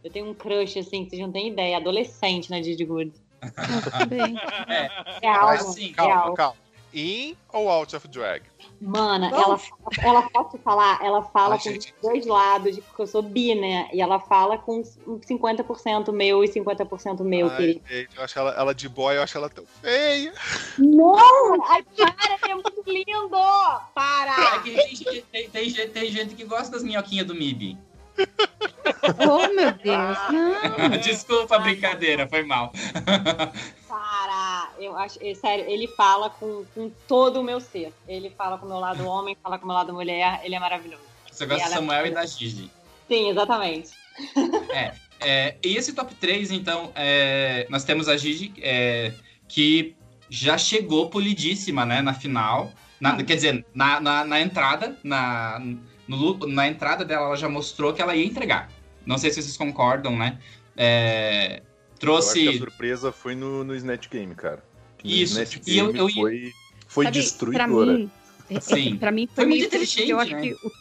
Eu 0.03 0.12
tenho 0.12 0.30
um 0.30 0.34
crush, 0.34 0.78
assim, 0.78 1.03
que 1.03 1.10
vocês 1.12 1.22
não 1.22 1.32
têm 1.32 1.49
ideia. 1.49 1.78
Adolescente 1.78 2.49
na 2.51 2.60
Didi 2.60 2.86
Good. 2.86 3.12
Real, 5.22 5.46
Mas 5.46 5.60
mano, 5.60 5.70
assim, 5.72 5.93
Calma, 5.93 6.14
real. 6.16 6.34
calma. 6.34 6.66
In 6.93 7.36
ou 7.52 7.70
out 7.70 7.93
of 7.93 8.08
drag? 8.08 8.41
Mana, 8.80 9.30
ela, 9.30 9.60
ela 10.02 10.22
pode 10.30 10.58
falar, 10.60 10.98
ela 11.04 11.22
fala 11.24 11.56
Ai, 11.56 11.60
com 11.62 11.70
gente. 11.72 11.93
os 11.93 12.02
dois 12.02 12.26
lados, 12.26 12.74
de- 12.74 12.82
porque 12.82 13.02
eu 13.02 13.08
sou 13.08 13.22
bi, 13.22 13.54
né? 13.54 13.89
E 13.91 14.02
ela 14.02 14.18
fala 14.18 14.58
com 14.58 14.82
um 15.06 15.20
50% 15.20 16.14
meu 16.14 16.41
e 16.41 16.48
50% 16.48 17.22
meu, 17.22 17.50
Ai, 17.50 17.58
querido. 17.58 17.82
gente, 17.86 18.16
eu 18.18 18.24
acho 18.24 18.39
ela, 18.39 18.52
ela 18.52 18.74
de 18.74 18.88
boy, 18.88 19.18
eu 19.18 19.24
acho 19.24 19.38
ela 19.38 19.50
tão 19.50 19.66
feia. 19.82 20.34
Não! 20.78 21.62
Ai, 21.70 21.84
para, 21.84 22.50
é 22.50 22.54
muito 22.54 22.84
lindo! 22.88 23.36
É 23.36 23.80
Para! 23.93 24.60
que 24.60 24.72
tem, 24.72 24.96
gente- 24.96 25.22
tem- 25.24 25.50
tem 25.89 26.10
gente 26.10 26.34
que 26.36 26.46
gosta 26.46 26.72
das 26.72 26.84
minhoquinhas 26.84 27.28
do 27.28 27.36
MIB. 27.36 27.78
Oh, 29.20 29.53
meu 29.53 29.72
Deus. 29.72 30.18
Não. 30.32 30.97
Desculpa 31.01 31.55
a 31.55 31.59
brincadeira, 31.59 32.28
foi 32.28 32.43
mal. 32.43 32.72
Para! 33.88 34.72
Eu 34.80 34.97
acho, 34.97 35.20
é, 35.22 35.34
sério, 35.36 35.66
ele 35.68 35.88
fala 35.88 36.30
com, 36.30 36.66
com 36.74 36.91
todo 37.07 37.39
o 37.39 37.43
meu 37.43 37.59
ser. 37.59 37.93
Ele 38.07 38.30
fala 38.32 38.57
com 38.57 38.66
o 38.66 38.70
meu 38.70 38.80
lado 38.80 39.05
homem, 39.05 39.38
fala 39.41 39.57
com 39.57 39.66
o 39.66 39.68
meu 39.68 39.76
lado 39.76 39.93
mulher, 39.93 40.41
ele 40.43 40.55
é 40.55 40.59
maravilhoso. 40.59 41.03
Você 41.32 41.45
gosta 41.45 41.68
do 41.68 41.74
Samuel 41.74 42.07
e 42.07 42.11
da 42.11 42.26
Gigi. 42.26 42.72
Sim, 43.07 43.30
exatamente. 43.30 43.91
É, 45.22 45.55
e 45.63 45.76
esse 45.76 45.93
top 45.93 46.13
3, 46.16 46.51
então, 46.51 46.91
é, 46.95 47.68
nós 47.70 47.84
temos 47.84 48.07
a 48.07 48.18
Gigi, 48.18 48.53
é, 48.61 49.13
que 49.47 49.95
já 50.30 50.57
chegou 50.57 51.09
polidíssima, 51.09 51.86
né, 51.86 52.01
na 52.01 52.13
final. 52.13 52.72
Na- 52.99 53.22
quer 53.24 53.36
dizer, 53.36 53.66
na, 53.74 53.99
na, 53.99 54.24
na 54.24 54.41
entrada, 54.41 54.97
na, 55.03 55.61
no 56.08 56.38
na 56.47 56.68
entrada 56.68 57.03
dela, 57.06 57.28
ela 57.28 57.36
já 57.36 57.49
mostrou 57.49 57.93
que 57.93 58.01
ela 58.01 58.16
ia 58.16 58.26
entregar. 58.26 58.72
Não 59.06 59.18
sei 59.18 59.32
se 59.32 59.41
vocês 59.41 59.58
concordam, 59.58 60.16
né? 60.18 60.39
É, 60.76 61.62
Eu 62.01 62.16
acho 62.18 62.34
que 62.34 62.39
a 62.39 62.43
trouxe. 62.43 62.58
surpresa 62.58 63.12
foi 63.12 63.36
no, 63.36 63.64
no 63.64 63.76
Snatch 63.76 64.10
Game, 64.10 64.34
cara. 64.36 64.64
No 65.03 65.10
Isso, 65.12 65.34
Snatch 65.39 65.68
e 65.68 65.78
eu- 65.78 65.88
Game 65.88 65.99
eu 65.99 66.10
ia- 66.10 66.16
foi, 66.16 66.51
foi 66.88 67.06
Sabe, 67.06 67.20
destruidora. 67.20 67.66
Pra 67.66 67.93
mim, 67.97 68.12
é- 68.49 68.56
é- 68.56 68.60
Sim. 68.60 68.97
pra 68.97 69.12
mim 69.12 69.28
foi, 69.28 69.36
Foi 69.36 69.45
muito 69.45 69.66
inteligente, 69.66 70.10
Eu 70.10 70.20
acho 70.20 70.32
né? 70.36 70.41
que 70.41 70.53
o- 70.53 70.72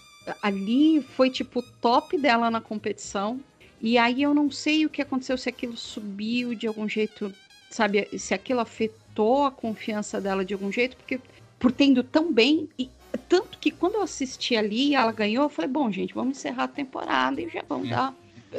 ali 0.42 1.02
foi 1.16 1.30
tipo 1.30 1.60
o 1.60 1.62
top 1.62 2.16
dela 2.18 2.50
na 2.50 2.60
competição. 2.60 3.40
E 3.80 3.98
aí 3.98 4.22
eu 4.22 4.32
não 4.34 4.50
sei 4.50 4.86
o 4.86 4.90
que 4.90 5.02
aconteceu, 5.02 5.36
se 5.36 5.48
aquilo 5.48 5.76
subiu 5.76 6.54
de 6.54 6.66
algum 6.66 6.88
jeito, 6.88 7.32
sabe? 7.70 8.08
Se 8.18 8.32
aquilo 8.32 8.60
afetou 8.60 9.44
a 9.44 9.50
confiança 9.50 10.20
dela 10.20 10.44
de 10.44 10.54
algum 10.54 10.72
jeito, 10.72 10.96
porque 10.96 11.20
por 11.58 11.70
ter 11.70 11.86
ido 11.86 12.02
tão 12.02 12.32
bem. 12.32 12.68
E 12.78 12.88
tanto 13.16 13.58
que 13.58 13.70
quando 13.70 13.94
eu 13.96 14.02
assisti 14.02 14.56
ali 14.56 14.90
e 14.90 14.94
ela 14.94 15.12
ganhou, 15.12 15.44
eu 15.44 15.48
falei, 15.50 15.70
bom, 15.70 15.90
gente, 15.90 16.14
vamos 16.14 16.36
encerrar 16.38 16.64
a 16.64 16.68
temporada 16.68 17.40
e 17.40 17.48
já 17.48 17.62
vamos 17.68 17.88
É. 17.88 17.90
dar. 17.90 18.14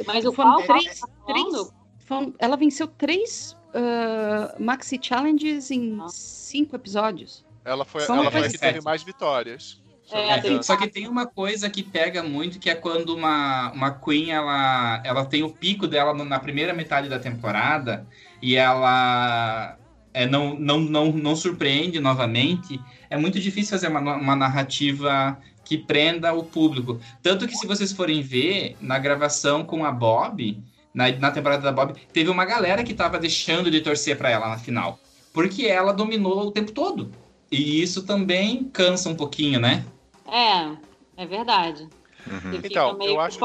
Mas 0.06 0.24
o 0.24 0.32
Foram 0.32 0.62
qual 0.62 0.78
três, 0.78 1.00
tá 1.00 1.08
três, 1.26 1.72
foram- 2.00 2.34
ela 2.38 2.56
venceu 2.56 2.86
três 2.86 3.56
ah, 3.74 4.54
Maxi 4.58 4.98
Challenges 5.02 5.70
em 5.70 5.98
Ah. 6.00 6.08
cinco 6.08 6.76
episódios. 6.76 7.44
Ela 7.64 7.84
foi, 7.84 8.02
ela 8.04 8.30
foi 8.30 8.46
a 8.46 8.50
que 8.50 8.58
teve 8.58 8.80
mais 8.80 9.02
vitórias. 9.02 9.80
É, 10.10 10.38
É, 10.38 10.62
só 10.62 10.76
que 10.76 10.86
tem 10.88 11.08
uma 11.08 11.26
coisa 11.26 11.68
que 11.68 11.82
pega 11.82 12.22
muito, 12.22 12.60
que 12.60 12.70
é 12.70 12.74
quando 12.76 13.14
uma, 13.14 13.72
uma 13.72 13.90
Queen, 13.90 14.30
ela, 14.30 15.02
ela 15.04 15.26
tem 15.26 15.42
o 15.42 15.50
pico 15.50 15.88
dela 15.88 16.14
na 16.14 16.38
primeira 16.38 16.72
metade 16.72 17.08
da 17.08 17.18
temporada 17.18 18.06
e 18.40 18.54
ela 18.54 19.76
é, 20.14 20.24
não, 20.26 20.54
não, 20.58 20.78
não, 20.78 21.12
não 21.12 21.34
surpreende 21.36 21.98
novamente, 21.98 22.80
é 23.10 23.16
muito 23.16 23.38
difícil 23.40 23.70
fazer 23.70 23.88
uma, 23.88 24.00
uma 24.16 24.36
narrativa 24.36 25.38
que 25.64 25.76
prenda 25.76 26.32
o 26.32 26.44
público. 26.44 27.00
Tanto 27.22 27.46
que 27.46 27.56
se 27.56 27.66
vocês 27.66 27.92
forem 27.92 28.22
ver, 28.22 28.76
na 28.80 28.98
gravação 28.98 29.64
com 29.64 29.84
a 29.84 29.90
Bob, 29.90 30.62
na, 30.94 31.10
na 31.12 31.30
temporada 31.30 31.62
da 31.62 31.72
Bob, 31.72 31.94
teve 32.12 32.30
uma 32.30 32.44
galera 32.44 32.84
que 32.84 32.94
tava 32.94 33.18
deixando 33.18 33.70
de 33.70 33.80
torcer 33.80 34.16
para 34.16 34.30
ela 34.30 34.48
na 34.48 34.58
final. 34.58 34.98
Porque 35.32 35.66
ela 35.66 35.92
dominou 35.92 36.46
o 36.46 36.50
tempo 36.50 36.72
todo. 36.72 37.12
E 37.50 37.82
isso 37.82 38.04
também 38.04 38.64
cansa 38.64 39.08
um 39.08 39.14
pouquinho, 39.14 39.60
né? 39.60 39.84
É, 40.26 41.22
é 41.22 41.26
verdade. 41.26 41.88
Uhum. 42.26 42.60
Então, 42.62 42.96
meio 42.96 43.12
eu 43.12 43.20
acho 43.20 43.38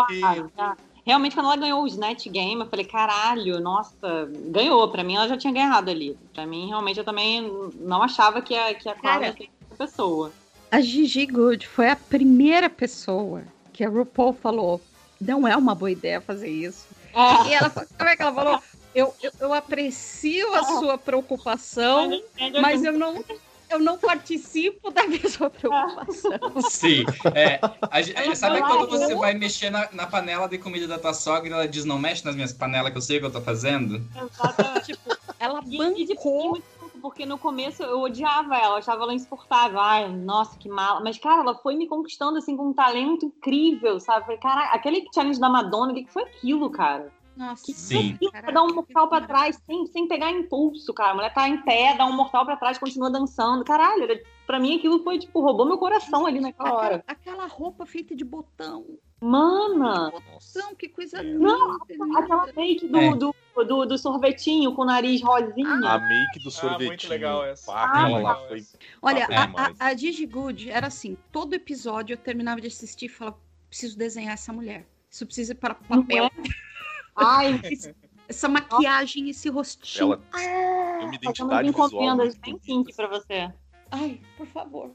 tá? 0.56 0.78
Realmente, 1.06 1.36
quando 1.36 1.48
ela 1.48 1.56
ganhou 1.58 1.84
o 1.84 1.88
Snatch 1.88 2.28
Game, 2.28 2.62
eu 2.62 2.68
falei, 2.68 2.86
caralho, 2.86 3.60
nossa, 3.60 4.30
ganhou. 4.48 4.88
Pra 4.90 5.04
mim, 5.04 5.16
ela 5.16 5.28
já 5.28 5.38
tinha 5.38 5.52
ganhado 5.52 5.90
ali. 5.90 6.18
Pra 6.34 6.46
mim, 6.46 6.68
realmente, 6.68 7.00
eu 7.00 7.04
também 7.04 7.72
não 7.80 8.04
achava 8.04 8.42
que 8.42 8.56
a, 8.56 8.74
que 8.74 8.88
a 8.88 8.94
Clara 8.96 9.20
Cara. 9.20 9.26
ia 9.28 9.34
ser 9.34 9.50
essa 9.66 9.76
pessoa. 9.76 10.32
A 10.72 10.80
Gigi 10.80 11.26
Good 11.26 11.68
foi 11.68 11.90
a 11.90 11.96
primeira 11.96 12.70
pessoa 12.70 13.44
que 13.74 13.84
a 13.84 13.90
RuPaul 13.90 14.34
falou: 14.34 14.80
não 15.20 15.48
é 15.48 15.56
uma 15.58 15.74
boa 15.74 15.92
ideia 15.92 16.22
fazer 16.22 16.50
isso. 16.50 16.88
É, 17.14 17.50
E 17.50 17.54
ela, 17.54 17.70
como 17.70 18.10
é 18.10 18.16
que 18.16 18.22
ela 18.22 18.34
falou? 18.34 18.60
Eu, 18.94 19.14
eu, 19.22 19.32
eu 19.40 19.54
aprecio 19.54 20.54
a 20.54 20.64
sua 20.64 20.98
preocupação, 20.98 22.22
mas 22.62 22.84
eu 22.84 22.94
não, 22.94 23.24
eu 23.72 23.80
não 23.80 23.98
participo 23.98 24.92
da 24.92 25.08
mesma 25.08 25.50
preocupação. 25.50 26.62
Sim. 26.70 27.06
É, 27.34 27.60
a 27.90 28.02
Ela 28.24 28.36
sabe 28.36 28.60
quando 28.60 28.90
você 28.90 29.16
vai 29.16 29.34
mexer 29.34 29.70
na, 29.70 29.90
na 29.94 30.06
panela 30.06 30.48
de 30.48 30.58
comida 30.58 30.88
da 30.88 31.00
tua 31.00 31.14
sogra 31.14 31.50
e 31.50 31.54
ela 31.54 31.68
diz, 31.68 31.86
não 31.86 31.98
mexe 31.98 32.26
nas 32.26 32.36
minhas 32.36 32.54
panelas 32.54 32.92
que 32.92 32.98
eu 32.98 33.02
sei 33.02 33.18
o 33.18 33.20
que 33.22 33.26
eu 33.28 33.32
tô 33.32 33.42
fazendo? 33.42 34.02
Exatamente. 34.16 34.88
Tipo, 34.88 35.18
ela 35.40 35.62
bancou. 35.62 36.62
porque 37.02 37.26
no 37.26 37.38
começo 37.38 37.82
eu 37.82 38.02
odiava 38.02 38.56
ela, 38.56 38.76
eu 38.76 38.78
achava 38.78 39.04
ela 39.04 39.14
insuportável. 39.14 39.80
Ai, 39.80 40.12
nossa, 40.12 40.58
que 40.58 40.70
mala. 40.70 41.00
Mas, 41.02 41.18
cara, 41.18 41.42
ela 41.42 41.56
foi 41.56 41.76
me 41.76 41.88
conquistando, 41.88 42.38
assim, 42.38 42.58
com 42.58 42.70
um 42.70 42.74
talento 42.74 43.26
incrível, 43.26 44.00
sabe? 44.00 44.26
Falei, 44.26 44.40
cara, 44.40 44.74
aquele 44.74 45.08
challenge 45.14 45.40
da 45.40 45.50
Madonna, 45.50 45.94
o 45.94 45.96
que 45.96 46.06
foi 46.12 46.24
aquilo, 46.24 46.70
cara? 46.70 47.12
Nossa, 47.42 47.74
Sim. 47.74 48.18
Dá 48.54 48.62
um 48.64 48.74
mortal 48.76 49.08
pra 49.10 49.22
trás 49.22 49.60
sem, 49.66 49.86
sem 49.88 50.08
pegar 50.08 50.30
impulso, 50.32 50.94
cara. 50.94 51.12
A 51.12 51.16
mulher 51.16 51.34
tá 51.34 51.50
em 51.50 51.60
pé, 51.64 51.96
dá 51.98 52.06
um 52.06 52.14
mortal 52.14 52.46
pra 52.46 52.56
trás, 52.56 52.78
continua 52.78 53.10
dançando. 53.10 53.66
Caralho, 53.66 54.04
era- 54.04 54.22
pra 54.46 54.60
mim 54.60 54.78
aquilo 54.78 55.04
foi, 55.04 55.18
tipo, 55.18 55.42
roubou 55.42 55.66
meu 55.66 55.80
coração 55.80 56.28
ali 56.28 56.40
naquela 56.40 56.74
hora. 56.74 57.04
Aquela, 57.08 57.44
aquela 57.44 57.48
roupa 57.48 57.86
feita 57.86 58.16
de 58.16 58.24
botão. 58.24 58.86
Mana, 59.20 60.12
Botão, 60.12 60.76
que 60.76 60.88
coisa 60.90 61.20
É. 61.20 61.24
linda. 61.24 61.40
Não, 61.40 61.78
linda. 61.90 62.20
aquela 62.20 62.48
make 62.56 62.88
do, 62.88 62.98
É. 62.98 63.16
do, 63.16 63.36
do, 63.68 63.86
do 63.86 63.98
sorvetinho 63.98 64.74
com 64.76 64.82
o 64.82 64.86
nariz 64.86 65.22
rosinha. 65.22 65.68
A 65.70 65.98
make 66.00 66.40
do 66.44 66.48
Ah, 66.48 66.52
sorvetinho. 66.52 66.88
muito 66.90 67.08
legal 67.08 67.44
essa. 67.46 67.72
Ah, 67.72 67.86
aquela 67.86 68.08
lá 68.10 68.18
legal 68.18 68.48
foi. 68.48 68.58
essa. 68.60 68.78
Olha, 69.02 69.26
a, 69.26 69.46
demais. 69.46 69.76
a, 69.80 69.86
a 69.88 69.96
Gigi 69.96 70.26
Good 70.26 70.70
era 70.70 70.88
assim, 70.88 71.18
todo 71.32 71.54
episódio 71.54 72.14
eu 72.14 72.18
terminava 72.18 72.62
de 72.62 72.68
assistir 72.68 73.06
e 73.06 73.10
falava, 73.10 73.38
preciso 73.68 73.98
desenhar 73.98 74.34
essa 74.34 74.52
mulher. 74.54 74.88
Isso 75.10 75.26
precisa 75.26 75.52
ir 75.54 75.56
para 75.56 75.76
Não 75.90 76.02
papel. 76.04 76.30
Ai, 77.16 77.60
Essa 78.28 78.48
maquiagem, 78.48 79.30
esse 79.30 79.50
rostinho. 79.50 80.14
Ela 80.14 80.18
tem 80.22 80.38
uma 80.40 81.00
fazendo 81.00 81.16
identidade 81.16 81.68
visual. 81.70 81.88
encomendas 81.90 82.36
bem 82.36 82.58
pink 82.60 82.96
pra 82.96 83.08
você. 83.08 83.52
Ai, 83.92 84.22
por 84.38 84.48
favor. 84.48 84.92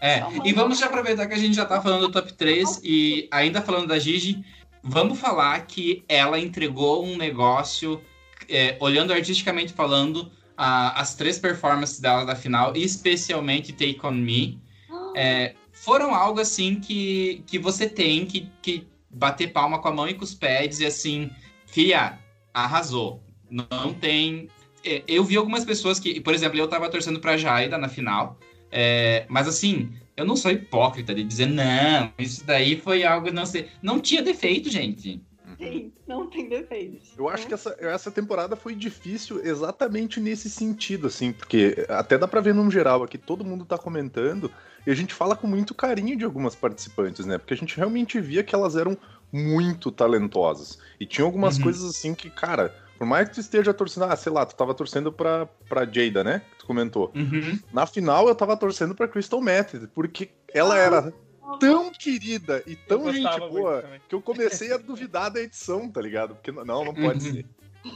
É, 0.00 0.22
e 0.44 0.52
vamos 0.52 0.78
já 0.78 0.86
aproveitar 0.86 1.26
que 1.26 1.34
a 1.34 1.38
gente 1.38 1.54
já 1.54 1.64
tá 1.64 1.80
falando 1.80 2.02
do 2.06 2.12
top 2.12 2.32
3 2.32 2.80
e 2.84 3.28
ainda 3.30 3.62
falando 3.62 3.88
da 3.88 3.98
Gigi, 3.98 4.44
vamos 4.82 5.18
falar 5.18 5.66
que 5.66 6.04
ela 6.08 6.38
entregou 6.38 7.04
um 7.04 7.16
negócio, 7.16 8.00
é, 8.48 8.76
olhando 8.80 9.12
artisticamente 9.12 9.72
falando, 9.72 10.30
a- 10.56 11.00
as 11.00 11.14
três 11.14 11.38
performances 11.38 11.98
dela 12.00 12.24
da 12.24 12.34
final, 12.36 12.76
e 12.76 12.82
especialmente 12.82 13.72
Take 13.72 13.98
On 14.04 14.10
Me, 14.12 14.58
é, 15.14 15.54
foram 15.72 16.14
algo 16.14 16.40
assim 16.40 16.78
que, 16.80 17.42
que 17.46 17.58
você 17.58 17.88
tem 17.88 18.26
que, 18.26 18.50
que 18.62 18.86
bater 19.16 19.48
palma 19.52 19.78
com 19.80 19.88
a 19.88 19.92
mão 19.92 20.08
e 20.08 20.14
com 20.14 20.24
os 20.24 20.34
pés 20.34 20.66
e 20.66 20.68
dizer 20.68 20.86
assim, 20.86 21.30
filha, 21.66 22.18
arrasou. 22.52 23.22
Não 23.50 23.94
tem. 23.94 24.48
é, 24.84 25.02
Eu 25.08 25.24
vi 25.24 25.36
algumas 25.36 25.64
pessoas 25.64 25.98
que, 25.98 26.20
por 26.20 26.34
exemplo, 26.34 26.58
eu 26.58 26.68
tava 26.68 26.88
torcendo 26.90 27.20
pra 27.20 27.36
Jaida 27.36 27.78
na 27.78 27.88
final. 27.88 28.38
é, 28.70 29.24
mas 29.28 29.46
assim, 29.48 29.92
eu 30.16 30.24
não 30.24 30.36
sou 30.36 30.50
hipócrita 30.50 31.14
de 31.14 31.22
dizer, 31.24 31.46
não, 31.46 32.12
isso 32.18 32.44
daí 32.44 32.76
foi 32.80 33.04
algo, 33.04 33.30
não 33.32 33.46
sei. 33.46 33.68
Não 33.82 34.00
tinha 34.00 34.22
defeito, 34.22 34.68
gente. 34.70 35.22
Sim, 35.58 35.92
não 36.06 36.28
tem 36.28 36.48
defeitos. 36.48 37.14
Eu 37.16 37.28
acho 37.30 37.46
que 37.46 37.54
essa, 37.54 37.74
essa 37.80 38.10
temporada 38.10 38.56
foi 38.56 38.74
difícil 38.74 39.40
exatamente 39.42 40.20
nesse 40.20 40.50
sentido, 40.50 41.06
assim, 41.06 41.32
porque 41.32 41.86
até 41.88 42.18
dá 42.18 42.28
pra 42.28 42.42
ver 42.42 42.54
num 42.54 42.70
geral 42.70 43.02
aqui, 43.02 43.16
todo 43.16 43.44
mundo 43.44 43.64
tá 43.64 43.78
comentando, 43.78 44.50
e 44.86 44.90
a 44.90 44.94
gente 44.94 45.12
fala 45.12 45.34
com 45.34 45.46
muito 45.46 45.74
carinho 45.74 46.16
de 46.16 46.24
algumas 46.24 46.54
participantes, 46.54 47.26
né? 47.26 47.36
Porque 47.38 47.54
a 47.54 47.56
gente 47.56 47.76
realmente 47.76 48.20
via 48.20 48.44
que 48.44 48.54
elas 48.54 48.76
eram 48.76 48.96
muito 49.32 49.90
talentosas. 49.90 50.78
E 51.00 51.04
tinha 51.06 51.24
algumas 51.24 51.56
Uhum. 51.56 51.64
coisas 51.64 51.84
assim 51.90 52.14
que, 52.14 52.30
cara, 52.30 52.74
por 52.96 53.06
mais 53.06 53.28
que 53.28 53.34
tu 53.34 53.40
esteja 53.40 53.74
torcendo, 53.74 54.04
ah, 54.04 54.16
sei 54.16 54.32
lá, 54.32 54.46
tu 54.46 54.54
tava 54.54 54.72
torcendo 54.74 55.12
pra, 55.12 55.46
pra 55.68 55.84
Jada, 55.84 56.22
né? 56.22 56.42
Que 56.52 56.58
tu 56.58 56.66
comentou. 56.66 57.12
Uhum. 57.14 57.58
Na 57.72 57.86
final 57.86 58.28
eu 58.28 58.34
tava 58.34 58.56
torcendo 58.56 58.94
pra 58.94 59.08
Crystal 59.08 59.40
Method, 59.40 59.88
porque 59.88 60.30
ela 60.54 60.78
era 60.78 61.12
tão 61.60 61.90
querida 61.92 62.62
e 62.66 62.76
tão 62.76 63.12
gente 63.12 63.38
boa 63.50 63.84
que 64.08 64.14
eu 64.14 64.22
comecei 64.22 64.72
a 64.72 64.76
duvidar 64.78 65.30
da 65.30 65.40
edição, 65.40 65.90
tá 65.90 66.00
ligado? 66.00 66.34
Porque 66.36 66.52
não, 66.52 66.84
não 66.84 66.94
pode 66.94 67.26
Uhum. 67.26 67.34
ser. 67.34 67.46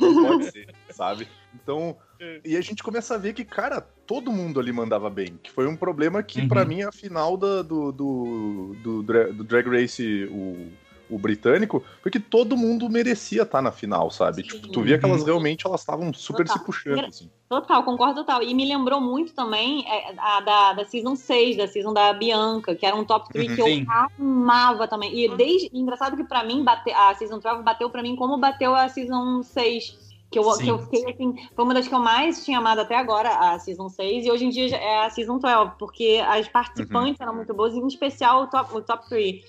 Não 0.01 0.22
pode 0.22 0.51
ser, 0.51 0.68
sabe? 0.91 1.28
Então. 1.55 1.97
E 2.45 2.57
a 2.57 2.61
gente 2.61 2.83
começa 2.83 3.14
a 3.14 3.18
ver 3.18 3.33
que, 3.33 3.45
cara, 3.45 3.81
todo 4.07 4.31
mundo 4.31 4.61
ali 4.61 4.73
mandava 4.73 5.09
bem. 5.09 5.39
Que 5.43 5.51
foi 5.51 5.66
um 5.66 5.77
problema 5.77 6.23
que, 6.23 6.41
Uhum. 6.41 6.49
pra 6.49 6.64
mim, 6.64 6.83
a 6.83 6.93
final 6.93 7.37
da- 7.37 7.62
do, 7.62 7.91
do, 7.93 8.77
do, 8.83 9.03
do 9.03 9.45
Drag 9.45 9.66
Race, 9.68 10.29
o, 10.31 10.71
o 11.14 11.18
britânico, 11.18 11.83
foi 12.03 12.11
que 12.11 12.21
todo 12.21 12.57
mundo 12.57 12.89
merecia 12.91 13.43
estar 13.43 13.62
na 13.62 13.73
final, 13.73 14.11
sabe? 14.11 14.43
Sim. 14.43 14.49
Tipo, 14.49 14.68
tu 14.68 14.83
via 14.83 14.99
que 14.99 15.05
elas 15.05 15.21
Uhum. 15.21 15.27
realmente 15.27 15.66
elas 15.66 15.81
estavam 15.81 16.12
super 16.12 16.45
Total. 16.47 16.59
se 16.59 16.64
puxando, 16.64 17.05
assim. 17.07 17.31
Total, 17.49 17.83
concordo 17.83 18.14
total. 18.16 18.43
E 18.45 18.55
me 18.55 18.64
lembrou 18.64 19.01
muito 19.01 19.33
também 19.35 19.85
é, 19.89 20.14
a 20.16 20.41
da, 20.41 20.73
da 20.75 20.85
Season 20.85 21.16
6, 21.16 21.57
da 21.57 21.66
Season 21.66 21.93
da 21.93 22.12
Bianca, 22.12 22.77
que 22.77 22.87
era 22.87 22.95
um 22.95 23.05
top 23.05 23.29
3 23.33 23.49
Uhum. 23.49 23.55
que 23.57 23.61
eu 23.62 23.66
Sim. 23.66 23.87
amava 24.18 24.87
também. 24.87 25.12
E 25.18 25.37
desde. 25.37 25.68
Engraçado 25.73 26.16
que 26.16 26.23
pra 26.23 26.45
mim, 26.45 26.62
bate, 26.62 26.91
a 26.93 27.12
Season 27.14 27.41
12 27.41 27.62
bateu 27.64 27.91
pra 27.91 28.03
mim 28.03 28.14
como 28.14 28.39
bateu 28.39 28.73
a 28.75 28.89
Season 28.89 29.43
6. 29.43 29.99
Que 30.31 30.39
eu, 30.39 30.45
Sim. 30.53 30.64
que 30.64 30.70
eu 30.70 30.78
fiquei 30.78 31.11
assim. 31.12 31.35
Foi 31.57 31.64
uma 31.64 31.74
das 31.74 31.89
que 31.89 31.95
eu 31.95 31.99
mais 31.99 32.45
tinha 32.45 32.59
amado 32.59 32.81
até 32.81 32.97
agora, 32.97 33.31
a 33.31 33.59
Season 33.59 33.89
6. 33.89 34.26
E 34.26 34.31
hoje 34.31 34.45
em 34.45 34.49
dia 34.51 34.76
é 34.76 35.05
a 35.05 35.11
Season 35.11 35.39
12, 35.39 35.72
porque 35.78 36.22
as 36.24 36.47
participantes 36.49 37.18
Uhum. 37.18 37.26
eram 37.26 37.35
muito 37.35 37.53
boas, 37.53 37.74
em 37.74 37.87
especial 37.87 38.45
o 38.45 38.47
top, 38.47 38.76
o 38.76 38.81
top 38.81 39.09
3. 39.09 39.43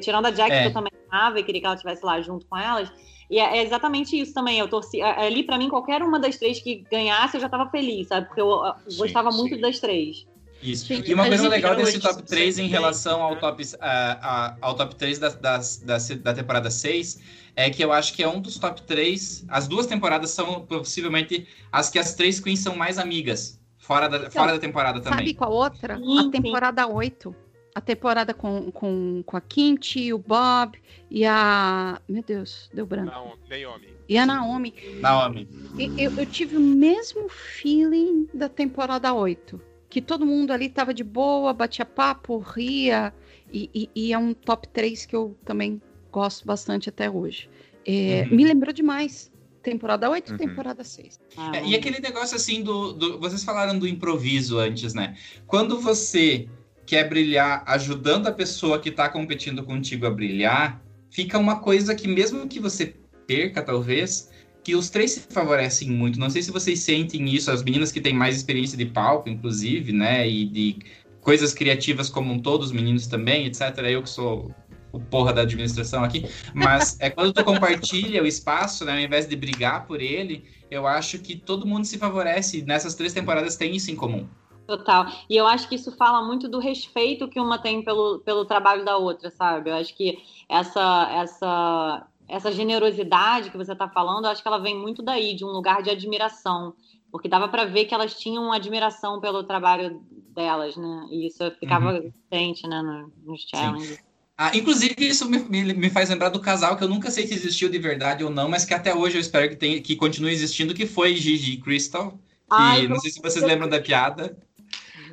Tirando 0.00 0.26
a 0.26 0.30
Jack, 0.32 0.50
É. 0.50 0.62
que 0.62 0.68
eu 0.68 0.72
também 0.72 0.92
amava 1.08 1.38
e 1.38 1.44
queria 1.44 1.60
que 1.60 1.66
ela 1.66 1.76
estivesse 1.76 2.04
lá 2.04 2.20
junto 2.20 2.46
com 2.46 2.56
elas. 2.58 2.90
E 3.30 3.38
é 3.38 3.58
é 3.58 3.62
exatamente 3.62 4.18
isso 4.20 4.34
também. 4.34 4.58
Eu 4.58 4.66
torci. 4.68 5.00
Ali, 5.00 5.44
pra 5.44 5.56
mim, 5.56 5.68
qualquer 5.68 6.02
uma 6.02 6.18
das 6.18 6.36
três 6.36 6.60
que 6.60 6.84
ganhasse, 6.90 7.36
eu 7.36 7.40
já 7.40 7.48
tava 7.48 7.70
feliz, 7.70 8.08
sabe? 8.08 8.26
Porque 8.26 8.40
eu 8.40 8.60
Sim, 8.88 8.98
gostava 8.98 9.30
sim. 9.30 9.38
muito 9.38 9.60
das 9.60 9.78
três. 9.78 10.26
Isso. 10.62 10.86
Gente, 10.86 11.10
e 11.10 11.14
uma 11.14 11.26
coisa 11.28 11.46
legal 11.48 11.76
desse 11.76 12.00
top 12.00 12.22
3 12.22 12.58
em 12.58 12.68
relação 12.68 13.22
ao 13.22 13.36
top, 13.36 13.62
a- 13.80 14.18
a- 14.20 14.56
ao 14.62 14.74
top 14.74 14.94
3 14.96 15.18
da, 15.18 15.28
das- 15.28 15.76
da, 15.78 15.96
da 16.22 16.34
temporada 16.34 16.70
6 16.70 17.20
é 17.56 17.70
que 17.70 17.82
eu 17.84 17.92
acho 17.92 18.14
que 18.14 18.22
é 18.22 18.28
um 18.28 18.40
dos 18.40 18.58
top 18.58 18.82
3. 18.82 19.44
As 19.48 19.68
duas 19.68 19.86
temporadas 19.86 20.30
são 20.30 20.62
possivelmente 20.66 21.46
as 21.70 21.90
que 21.90 21.98
as 21.98 22.14
três 22.14 22.40
queens 22.40 22.60
são 22.60 22.76
mais 22.76 22.98
amigas. 22.98 23.60
Fora 23.78 24.08
da, 24.08 24.30
fora 24.30 24.52
da 24.52 24.58
temporada 24.58 25.00
também. 25.00 25.18
Sabe 25.18 25.34
qual 25.34 25.52
outra? 25.52 25.96
Sim, 25.98 26.18
a 26.18 26.22
sim. 26.22 26.30
temporada 26.30 26.86
8. 26.86 27.34
A 27.74 27.80
temporada 27.80 28.32
com, 28.32 28.70
com, 28.70 29.22
com 29.26 29.36
a 29.36 29.40
Kinty, 29.40 30.12
o 30.12 30.18
Bob 30.18 30.78
e 31.10 31.24
a. 31.26 32.00
Meu 32.08 32.22
Deus, 32.22 32.70
deu 32.72 32.86
branco. 32.86 33.10
Naomi. 33.10 33.88
E 34.08 34.16
a 34.16 34.24
Naomi. 34.24 34.74
Naomi. 35.00 35.48
E- 35.76 36.04
Eu, 36.04 36.12
eu 36.12 36.26
tive 36.26 36.56
o 36.56 36.60
mesmo 36.60 37.28
feeling 37.28 38.28
da 38.32 38.48
temporada 38.48 39.12
8. 39.12 39.60
Que 39.90 40.00
todo 40.00 40.24
mundo 40.24 40.52
ali 40.52 40.68
tava 40.68 40.94
de 40.94 41.04
boa, 41.04 41.52
batia 41.52 41.84
papo, 41.84 42.38
ria. 42.38 43.12
E, 43.52 43.68
e- 43.74 43.90
e 43.94 44.12
é 44.12 44.18
um 44.18 44.32
top 44.32 44.66
3 44.68 45.04
que 45.04 45.14
eu 45.14 45.36
também 45.44 45.80
gosto 46.14 46.46
bastante 46.46 46.88
até 46.88 47.10
hoje. 47.10 47.48
É, 47.84 48.26
Uhum. 48.30 48.36
Me 48.36 48.44
lembrou 48.44 48.72
demais. 48.72 49.32
Temporada 49.62 50.08
8 50.08 50.30
Uhum. 50.32 50.36
temporada 50.38 50.84
6. 50.84 51.18
Ah, 51.36 51.56
É, 51.56 51.66
e 51.66 51.74
aquele 51.74 51.98
negócio 51.98 52.36
assim 52.36 52.62
do, 52.62 52.92
do- 52.92 53.18
Vocês 53.18 53.42
falaram 53.42 53.78
do 53.78 53.88
improviso 53.88 54.58
antes, 54.58 54.94
né? 54.94 55.16
Quando 55.46 55.80
você 55.80 56.46
quer 56.86 57.08
brilhar 57.08 57.64
ajudando 57.66 58.26
a 58.28 58.32
pessoa 58.32 58.78
que 58.78 58.90
tá 58.90 59.08
competindo 59.08 59.64
contigo 59.64 60.06
a 60.06 60.10
brilhar, 60.10 60.80
fica 61.10 61.38
uma 61.38 61.58
coisa 61.60 61.94
que, 61.94 62.06
mesmo 62.06 62.46
que 62.46 62.60
você 62.60 62.94
perca, 63.26 63.62
talvez, 63.62 64.30
que 64.62 64.74
os 64.76 64.90
três 64.90 65.12
se 65.12 65.20
favorecem 65.30 65.90
muito. 65.90 66.20
Não 66.20 66.28
sei 66.30 66.42
se 66.42 66.50
vocês 66.50 66.80
sentem 66.80 67.26
isso, 67.34 67.50
as 67.50 67.62
meninas 67.62 67.90
que 67.90 68.00
têm 68.02 68.14
mais 68.14 68.36
experiência 68.36 68.76
de 68.76 68.84
palco, 68.86 69.28
inclusive, 69.30 69.92
né? 69.92 70.28
E 70.28 70.44
de 70.44 70.76
coisas 71.22 71.54
criativas 71.54 72.10
como 72.10 72.30
um 72.34 72.38
todo, 72.38 72.62
os 72.62 72.70
meninos 72.72 73.06
também, 73.06 73.46
etc. 73.46 73.60
Eu 73.90 74.02
que 74.02 74.10
sou 74.10 74.50
o 74.94 75.00
porra 75.00 75.32
da 75.32 75.42
administração 75.42 76.04
aqui. 76.04 76.24
Mas 76.54 76.96
é 77.00 77.10
quando 77.10 77.32
tu 77.32 77.44
compartilha 77.44 78.22
o 78.22 78.26
espaço, 78.26 78.84
né? 78.84 78.92
Ao 78.92 78.98
invés 79.00 79.26
de 79.26 79.34
brigar 79.34 79.86
por 79.86 80.00
ele, 80.00 80.44
eu 80.70 80.86
acho 80.86 81.18
que 81.18 81.36
todo 81.36 81.66
mundo 81.66 81.84
se 81.84 81.98
favorece. 81.98 82.62
Nessas 82.62 82.94
três 82.94 83.12
temporadas 83.12 83.56
tem 83.56 83.74
isso 83.74 83.90
em 83.90 83.96
comum. 83.96 84.26
Total. 84.66 85.06
E 85.28 85.36
eu 85.36 85.46
acho 85.46 85.68
que 85.68 85.74
isso 85.74 85.92
fala 85.92 86.24
muito 86.24 86.48
do 86.48 86.58
respeito 86.58 87.28
que 87.28 87.40
uma 87.40 87.58
tem 87.58 87.82
pelo, 87.82 88.20
pelo 88.20 88.44
trabalho 88.44 88.84
da 88.84 88.96
outra, 88.96 89.30
sabe? 89.30 89.70
Eu 89.70 89.74
acho 89.74 89.94
que 89.94 90.18
essa, 90.48 91.08
essa, 91.12 92.06
essa 92.28 92.50
generosidade 92.52 93.50
que 93.50 93.56
você 93.58 93.72
está 93.72 93.88
falando, 93.88 94.24
eu 94.24 94.30
acho 94.30 94.40
que 94.40 94.48
ela 94.48 94.58
vem 94.58 94.78
muito 94.78 95.02
daí, 95.02 95.34
de 95.34 95.44
um 95.44 95.48
lugar 95.48 95.82
de 95.82 95.90
admiração. 95.90 96.74
Porque 97.10 97.28
dava 97.28 97.46
para 97.48 97.64
ver 97.64 97.84
que 97.84 97.94
elas 97.94 98.14
tinham 98.18 98.52
admiração 98.52 99.20
pelo 99.20 99.44
trabalho 99.44 100.00
delas, 100.34 100.76
né? 100.76 101.06
E 101.10 101.26
isso 101.26 101.48
ficava 101.60 101.90
evidente, 101.96 102.66
né, 102.66 102.82
no- 102.82 103.12
nos 103.24 103.42
challenges. 103.42 103.98
Ah, 104.36 104.56
inclusive, 104.56 104.94
isso 104.98 105.28
me, 105.30 105.38
me, 105.38 105.72
me 105.74 105.90
faz 105.90 106.10
lembrar 106.10 106.28
do 106.28 106.40
casal 106.40 106.76
que 106.76 106.82
eu 106.82 106.88
nunca 106.88 107.10
sei 107.10 107.26
se 107.26 107.34
existiu 107.34 107.68
de 107.68 107.78
verdade 107.78 108.24
ou 108.24 108.30
não, 108.30 108.48
mas 108.48 108.64
que 108.64 108.74
até 108.74 108.92
hoje 108.92 109.16
eu 109.16 109.20
espero 109.20 109.48
que, 109.48 109.54
tenha, 109.56 109.80
que 109.80 109.94
continue 109.94 110.32
existindo, 110.32 110.74
que 110.74 110.86
foi 110.86 111.14
Gigi 111.14 111.52
e 111.52 111.60
Crystal. 111.60 112.18
Ai, 112.50 112.88
não 112.88 112.98
sei 112.98 113.12
se 113.12 113.22
vocês 113.22 113.44
lembram 113.44 113.68
da 113.68 113.80
piada. 113.80 114.36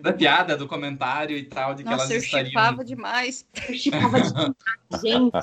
Da 0.01 0.11
piada, 0.11 0.57
do 0.57 0.67
comentário 0.67 1.37
e 1.37 1.43
tal, 1.43 1.75
de 1.75 1.83
que 1.83 1.89
Nossa, 1.89 2.05
elas 2.05 2.15
eu 2.15 2.17
estariam. 2.17 2.49
chipava 2.49 2.83
demais. 2.83 3.45
Eu 3.67 3.73
chipava 3.75 4.21
demais. 4.21 4.51
Gente, 5.01 5.33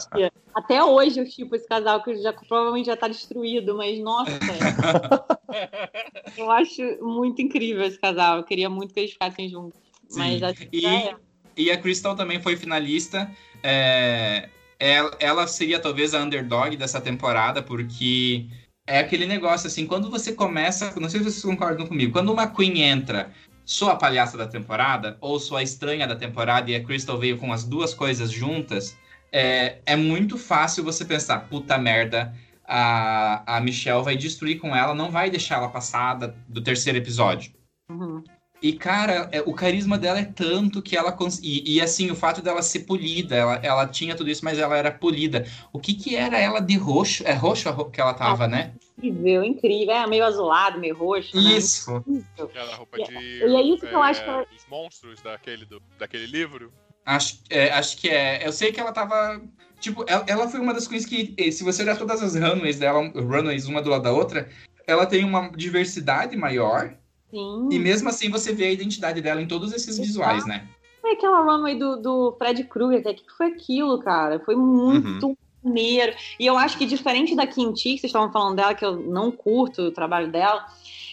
até 0.55 0.83
hoje 0.83 1.20
eu 1.20 1.26
chipo 1.26 1.55
esse 1.55 1.68
casal 1.68 2.03
que 2.03 2.16
já, 2.16 2.33
provavelmente 2.33 2.87
já 2.87 2.97
tá 2.97 3.07
destruído, 3.07 3.76
mas 3.76 3.99
nossa. 4.01 4.31
eu 6.37 6.51
acho 6.51 6.83
muito 7.01 7.41
incrível 7.41 7.85
esse 7.85 7.99
casal. 7.99 8.39
Eu 8.39 8.45
queria 8.45 8.68
muito 8.68 8.93
que 8.93 9.01
eles 9.01 9.12
ficassem 9.12 9.49
juntos. 9.49 9.79
Sim. 10.09 10.18
Mas 10.18 10.43
acho 10.43 10.68
que 10.68 10.76
E- 10.76 10.81
já 10.81 10.93
é. 10.93 11.16
E 11.59 11.71
a 11.73 11.77
Crystal 11.77 12.15
também 12.15 12.41
foi 12.41 12.57
finalista. 12.57 13.31
É, 13.63 14.49
ela, 14.79 15.11
ela 15.19 15.47
seria 15.47 15.81
talvez 15.81 16.15
a 16.15 16.23
underdog 16.23 16.77
dessa 16.77 17.01
temporada, 17.01 17.61
porque 17.61 18.47
é 18.87 19.01
aquele 19.01 19.27
negócio 19.27 19.67
assim, 19.67 19.87
quando 19.87 20.09
você 20.09 20.33
começa, 20.33 20.95
não 20.99 21.11
sei 21.11 21.21
se 21.21 21.25
vocês 21.25 21.43
concordam 21.43 21.87
comigo, 21.87 22.13
quando 22.13 22.33
uma 22.33 22.47
Queen 22.47 22.83
entra, 22.83 23.33
sou 23.65 23.91
a 23.91 23.97
palhaça 23.97 24.39
da 24.39 24.47
temporada, 24.47 25.19
ou 25.21 25.41
sou 25.41 25.57
a 25.57 25.63
estranha 25.63 26.07
da 26.07 26.15
temporada, 26.15 26.71
e 26.71 26.77
a 26.77 26.83
Crystal 26.83 27.19
veio 27.19 27.37
com 27.37 27.53
as 27.53 27.65
duas 27.65 27.93
coisas 27.93 28.31
juntas, 28.31 28.97
é, 29.33 29.79
é 29.85 29.97
muito 29.97 30.39
fácil 30.39 30.85
você 30.85 31.05
pensar, 31.05 31.49
puta 31.49 31.77
merda, 31.77 32.33
a, 32.65 33.57
a 33.57 33.61
Michelle 33.61 34.05
vai 34.05 34.17
destruir 34.17 34.59
com 34.59 34.75
ela, 34.75 34.95
não 34.95 35.11
vai 35.11 35.29
deixar 35.29 35.57
ela 35.57 35.69
passada 35.69 36.35
do 36.49 36.63
terceiro 36.63 36.99
episódio. 36.99 37.53
Uhum. 37.91 38.23
E, 38.61 38.73
cara, 38.73 39.29
é, 39.31 39.41
o 39.41 39.53
carisma 39.53 39.97
dela 39.97 40.19
é 40.19 40.25
tanto 40.25 40.83
que 40.83 40.97
ela. 40.97 41.13
Cons... 41.13 41.39
E, 41.43 41.77
e, 41.77 41.81
assim, 41.81 42.11
o 42.11 42.17
fato 42.17 42.43
dela 42.43 42.61
ser 42.61 42.81
polida, 42.81 43.37
ela, 43.37 43.55
ela 43.63 43.87
tinha 43.87 44.17
tudo 44.17 44.29
isso, 44.31 44.45
mas 44.45 44.59
ela 44.59 44.77
era 44.77 44.91
polida. 44.91 45.47
O 45.73 45.79
que 45.79 45.95
que 45.95 46.17
era 46.17 46.39
ela 46.39 46.59
de 46.61 46.77
roxo? 46.77 47.23
É 47.27 47.33
roxo 47.33 47.69
a 47.69 47.73
roupa 47.73 47.93
que 47.93 48.01
ela 48.01 48.15
tava, 48.15 48.45
Ah, 48.45 48.49
né? 48.49 48.73
Incrível, 48.99 49.45
incrível. 49.45 49.95
É 49.95 50.07
meio 50.09 50.25
azulado, 50.25 50.81
meio 50.81 50.97
roxo. 50.97 51.37
né? 51.37 51.43
Isso. 51.57 51.97
Incrível. 51.99 52.45
Aquela 52.47 52.75
roupa 52.75 52.99
E- 52.99 53.05
de. 53.05 53.13
e 53.15 53.43
é 53.45 53.63
isso 53.63 53.87
que 53.87 53.95
eu 53.95 54.03
acho 54.03 54.25
que 54.25 54.29
ela- 54.29 54.47
Os 54.57 54.67
monstros 54.69 55.21
daquele, 55.23 55.65
do, 55.65 55.81
daquele 55.97 56.27
livro. 56.27 56.73
Acho, 57.07 57.39
é, 57.49 57.71
acho 57.71 57.97
que 57.97 58.09
é. 58.09 58.45
Eu 58.47 58.53
sei 58.53 58.73
que 58.73 58.81
ela 58.81 58.93
tava. 58.93 59.41
Tipo, 59.79 60.05
ela, 60.09 60.25
ela 60.27 60.49
foi 60.49 60.59
uma 60.59 60.75
das 60.75 60.89
coisas 60.89 61.09
que, 61.09 61.33
se 61.53 61.63
você 61.63 61.83
olhar 61.85 61.97
todas 61.97 62.21
as 62.21 62.35
runways 62.35 62.81
dela, 62.81 63.01
runways 63.15 63.67
uma 63.67 63.81
do 63.81 63.89
lado 63.89 64.03
da 64.03 64.13
outra, 64.13 64.49
ela 64.85 65.07
tem 65.07 65.25
uma 65.25 65.49
diversidade 65.53 66.37
maior. 66.37 66.93
Sim. 67.31 67.68
E 67.70 67.79
mesmo 67.79 68.09
assim 68.09 68.31
você 68.31 68.53
vê 68.53 68.66
a 68.66 68.72
identidade 68.72 69.20
dela 69.20 69.43
em 69.43 69.49
todos 69.49 69.72
esses 69.72 69.99
visuais, 69.99 70.47
né? 70.47 70.66
Foi 71.01 71.12
aquela 71.12 71.41
runway 71.43 71.79
do, 71.79 71.97
do 71.97 72.35
Fred 72.39 72.64
Krueger, 72.64 73.03
que 73.14 73.22
que 73.24 73.33
foi 73.37 73.47
aquilo, 73.49 73.99
cara? 74.01 74.41
Foi 74.41 74.57
muito 74.57 75.37
maneiro. 75.62 76.14
E 76.41 76.47
eu 76.47 76.57
acho 76.57 76.79
que 76.79 76.87
diferente 76.87 77.35
da 77.37 77.47
Kim 77.47 77.74
Chi, 77.76 77.95
que 77.95 77.99
vocês 78.01 78.05
estavam 78.05 78.33
falando 78.33 78.57
dela, 78.57 78.74
que 78.74 78.85
eu 78.85 78.97
não 78.97 79.31
curto 79.31 79.83
o 79.83 79.91
trabalho 79.93 80.31
dela, 80.31 80.64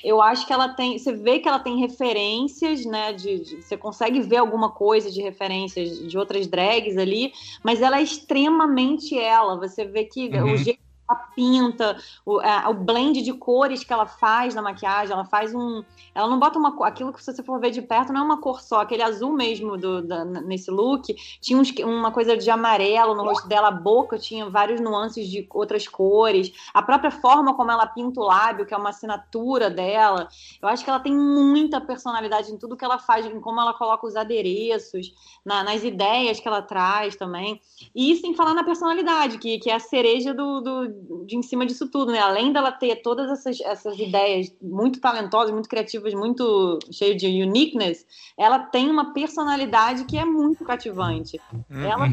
eu 0.03 0.21
acho 0.21 0.45
que 0.47 0.53
ela 0.53 0.69
tem. 0.69 0.97
Você 0.97 1.11
vê 1.13 1.39
que 1.39 1.47
ela 1.47 1.59
tem 1.59 1.79
referências, 1.79 2.85
né? 2.85 3.11
De, 3.13 3.39
de- 3.39 3.61
você 3.63 3.75
consegue 3.75 4.21
ver 4.21 4.37
alguma 4.37 4.69
coisa 4.71 5.11
de 5.11 5.21
referências 5.21 5.99
de 6.07 6.17
outras 6.17 6.47
drags 6.47 6.95
ali, 6.97 7.31
mas 7.63 7.81
ela 7.81 7.99
é 7.99 8.03
extremamente 8.03 9.17
ela. 9.17 9.57
Você 9.57 9.83
vê 9.85 10.05
que 10.05 10.27
Uhum. 10.29 10.53
o 10.53 10.57
jeito 10.57 10.79
ela 11.09 11.19
pinta, 11.35 11.97
o, 12.25 12.39
a- 12.39 12.69
o 12.69 12.73
blend 12.73 13.21
de 13.21 13.33
cores 13.33 13.83
que 13.83 13.93
ela 13.93 14.05
faz 14.07 14.55
na 14.55 14.61
maquiagem, 14.61 15.13
ela 15.13 15.25
faz 15.25 15.53
um. 15.53 15.83
Ela 16.13 16.27
não 16.27 16.39
bota 16.39 16.57
uma. 16.57 16.75
Aquilo 16.87 17.13
que 17.13 17.23
se 17.23 17.31
você 17.33 17.43
for 17.43 17.59
ver 17.59 17.71
de 17.71 17.81
perto 17.81 18.11
não 18.11 18.21
é 18.21 18.23
uma 18.23 18.41
cor 18.41 18.61
só. 18.61 18.81
Aquele 18.81 19.03
azul 19.03 19.31
mesmo 19.33 19.77
do, 19.77 20.01
da- 20.01 20.25
nesse 20.25 20.71
look 20.71 21.13
tinha 21.39 21.59
uns- 21.59 21.71
uma 21.79 22.11
coisa 22.11 22.35
de 22.35 22.49
amarelo 22.49 23.13
no 23.15 23.23
rosto 23.23 23.47
dela, 23.47 23.67
a 23.67 23.71
boca 23.71 24.17
tinha 24.17 24.49
vários 24.49 24.81
nuances 24.81 25.27
de 25.29 25.47
outras 25.51 25.87
cores. 25.87 26.51
A 26.73 26.81
própria 26.81 27.11
forma 27.11 27.53
como 27.55 27.71
ela 27.71 27.85
pinta 27.85 28.19
o 28.19 28.23
lábio, 28.23 28.65
que 28.65 28.73
é 28.73 28.77
uma 28.77 28.89
assinatura 28.89 29.69
dela. 29.69 30.27
Eu 30.61 30.67
acho 30.67 30.83
que 30.83 30.89
ela 30.89 30.99
tem 30.99 31.13
muita 31.13 31.79
personalidade 31.79 32.51
em 32.51 32.57
tudo 32.57 32.75
que 32.75 32.83
ela 32.85 32.97
faz, 32.97 33.25
em 33.25 33.39
como 33.39 33.61
ela 33.61 33.73
coloca 33.73 34.07
os 34.07 34.15
adereços, 34.15 35.13
na- 35.45 35.63
nas 35.63 35.83
ideias 35.83 36.39
que 36.39 36.47
ela 36.47 36.61
traz 36.61 37.15
também. 37.15 37.61
E 37.93 38.15
sem 38.15 38.33
falar 38.33 38.53
na 38.53 38.63
personalidade, 38.63 39.37
que, 39.37 39.59
que 39.59 39.69
é 39.69 39.75
a 39.75 39.79
cereja 39.79 40.33
do, 40.33 40.61
do- 40.61 40.94
de 41.25 41.35
em 41.35 41.41
cima 41.41 41.65
disso 41.65 41.89
tudo, 41.89 42.11
né? 42.11 42.19
Além 42.19 42.51
dela 42.53 42.71
ter 42.71 42.97
todas 42.97 43.29
essas, 43.29 43.59
essas 43.61 43.99
ideias 43.99 44.53
muito 44.61 44.99
talentosas, 44.99 45.51
muito 45.51 45.69
criativas, 45.69 46.13
muito 46.13 46.79
cheias 46.91 47.17
de 47.17 47.27
uniqueness, 47.43 48.05
ela 48.37 48.59
tem 48.59 48.89
uma 48.89 49.13
personalidade 49.13 50.05
que 50.05 50.17
é 50.17 50.25
muito 50.25 50.63
cativante. 50.63 51.41
Ela 51.69 52.05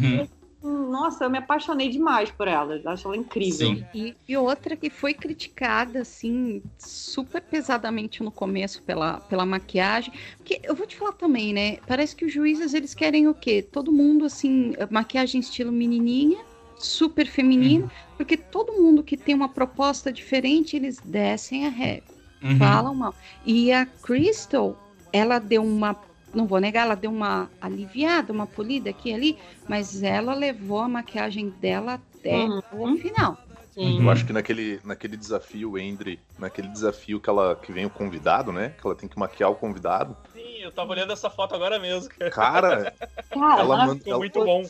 Uhum. 0.63 0.91
nossa, 0.91 1.25
eu 1.25 1.31
me 1.31 1.39
apaixonei 1.39 1.89
demais 1.89 2.31
por 2.31 2.47
ela. 2.47 2.81
Acho 2.87 3.09
ela 3.09 3.17
incrível. 3.17 3.75
Sim. 3.75 3.85
E, 3.93 4.15
e 4.29 4.37
outra 4.37 4.77
que 4.77 4.89
foi 4.89 5.13
criticada, 5.13 6.01
assim, 6.01 6.63
super 6.79 7.43
pesadamente 7.43 8.23
no 8.23 8.31
começo 8.31 8.81
pela, 8.83 9.21
pela 9.21 9.45
maquiagem. 9.45 10.13
Porque 10.37 10.61
eu 10.63 10.75
vou 10.75 10.87
te 10.87 10.97
falar 10.97 11.13
também, 11.15 11.53
né? 11.53 11.79
Parece 11.87 12.15
que 12.15 12.25
os 12.25 12.33
juízes, 12.33 12.75
eles 12.75 12.95
querem 12.95 13.27
o 13.27 13.35
quê? 13.35 13.61
Todo 13.61 13.91
mundo, 13.91 14.25
assim, 14.25 14.73
maquiagem 14.89 15.41
estilo 15.41 15.73
menininha, 15.73 16.45
super 16.83 17.27
feminino. 17.27 17.91
Porque 18.17 18.37
todo 18.37 18.73
mundo 18.73 19.03
que 19.03 19.17
tem 19.17 19.35
uma 19.35 19.49
proposta 19.49 20.13
diferente, 20.13 20.77
eles 20.77 20.99
descem 21.05 21.67
a 21.67 21.71
régua, 21.71 22.15
Uhum. 22.43 22.59
falam 22.59 22.95
mal. 22.95 23.15
E 23.47 23.73
a 23.73 23.87
Crystal, 23.87 24.77
ela 25.13 25.39
deu 25.39 25.63
uma... 25.65 25.97
Não 26.35 26.47
vou 26.47 26.59
negar, 26.61 26.87
ela 26.87 26.95
deu 26.95 27.11
uma 27.11 27.51
aliviada, 27.61 28.33
uma 28.33 28.47
polida 28.47 28.89
aqui 28.91 29.11
e 29.11 29.15
ali, 29.15 29.39
mas 29.69 30.03
ela 30.03 30.35
levou 30.35 30.79
a 30.81 30.89
maquiagem 30.89 31.51
dela 31.61 32.01
até 32.19 32.47
Uhum. 32.47 32.63
o 32.95 32.97
final. 32.97 33.37
Sim. 33.75 34.03
Eu 34.03 34.11
acho 34.11 34.27
que 34.27 34.33
naquele, 34.35 34.81
naquele 34.85 35.17
desafio, 35.17 35.79
Endre, 35.79 36.21
naquele 36.39 36.69
desafio 36.69 37.19
que 37.21 37.29
ela 37.31 37.57
que 37.57 37.73
vem 37.73 37.87
o 37.87 37.91
convidado, 37.91 38.53
né? 38.53 38.75
Que 38.79 38.87
ela 38.87 38.95
tem 38.95 39.09
que 39.09 39.19
maquiar 39.19 39.51
o 39.51 39.55
convidado. 39.55 40.15
Sim, 40.35 40.59
eu 40.63 40.71
tava 40.71 40.91
olhando 40.93 41.13
essa 41.13 41.31
foto 41.31 41.55
agora 41.55 41.79
mesmo, 41.79 42.11
cara. 42.31 42.31
Cara, 42.31 43.61
ela 43.61 43.77
manda- 43.79 43.95
Ficou 43.95 44.11
ela- 44.13 44.19
muito 44.19 44.45
bom. 44.45 44.63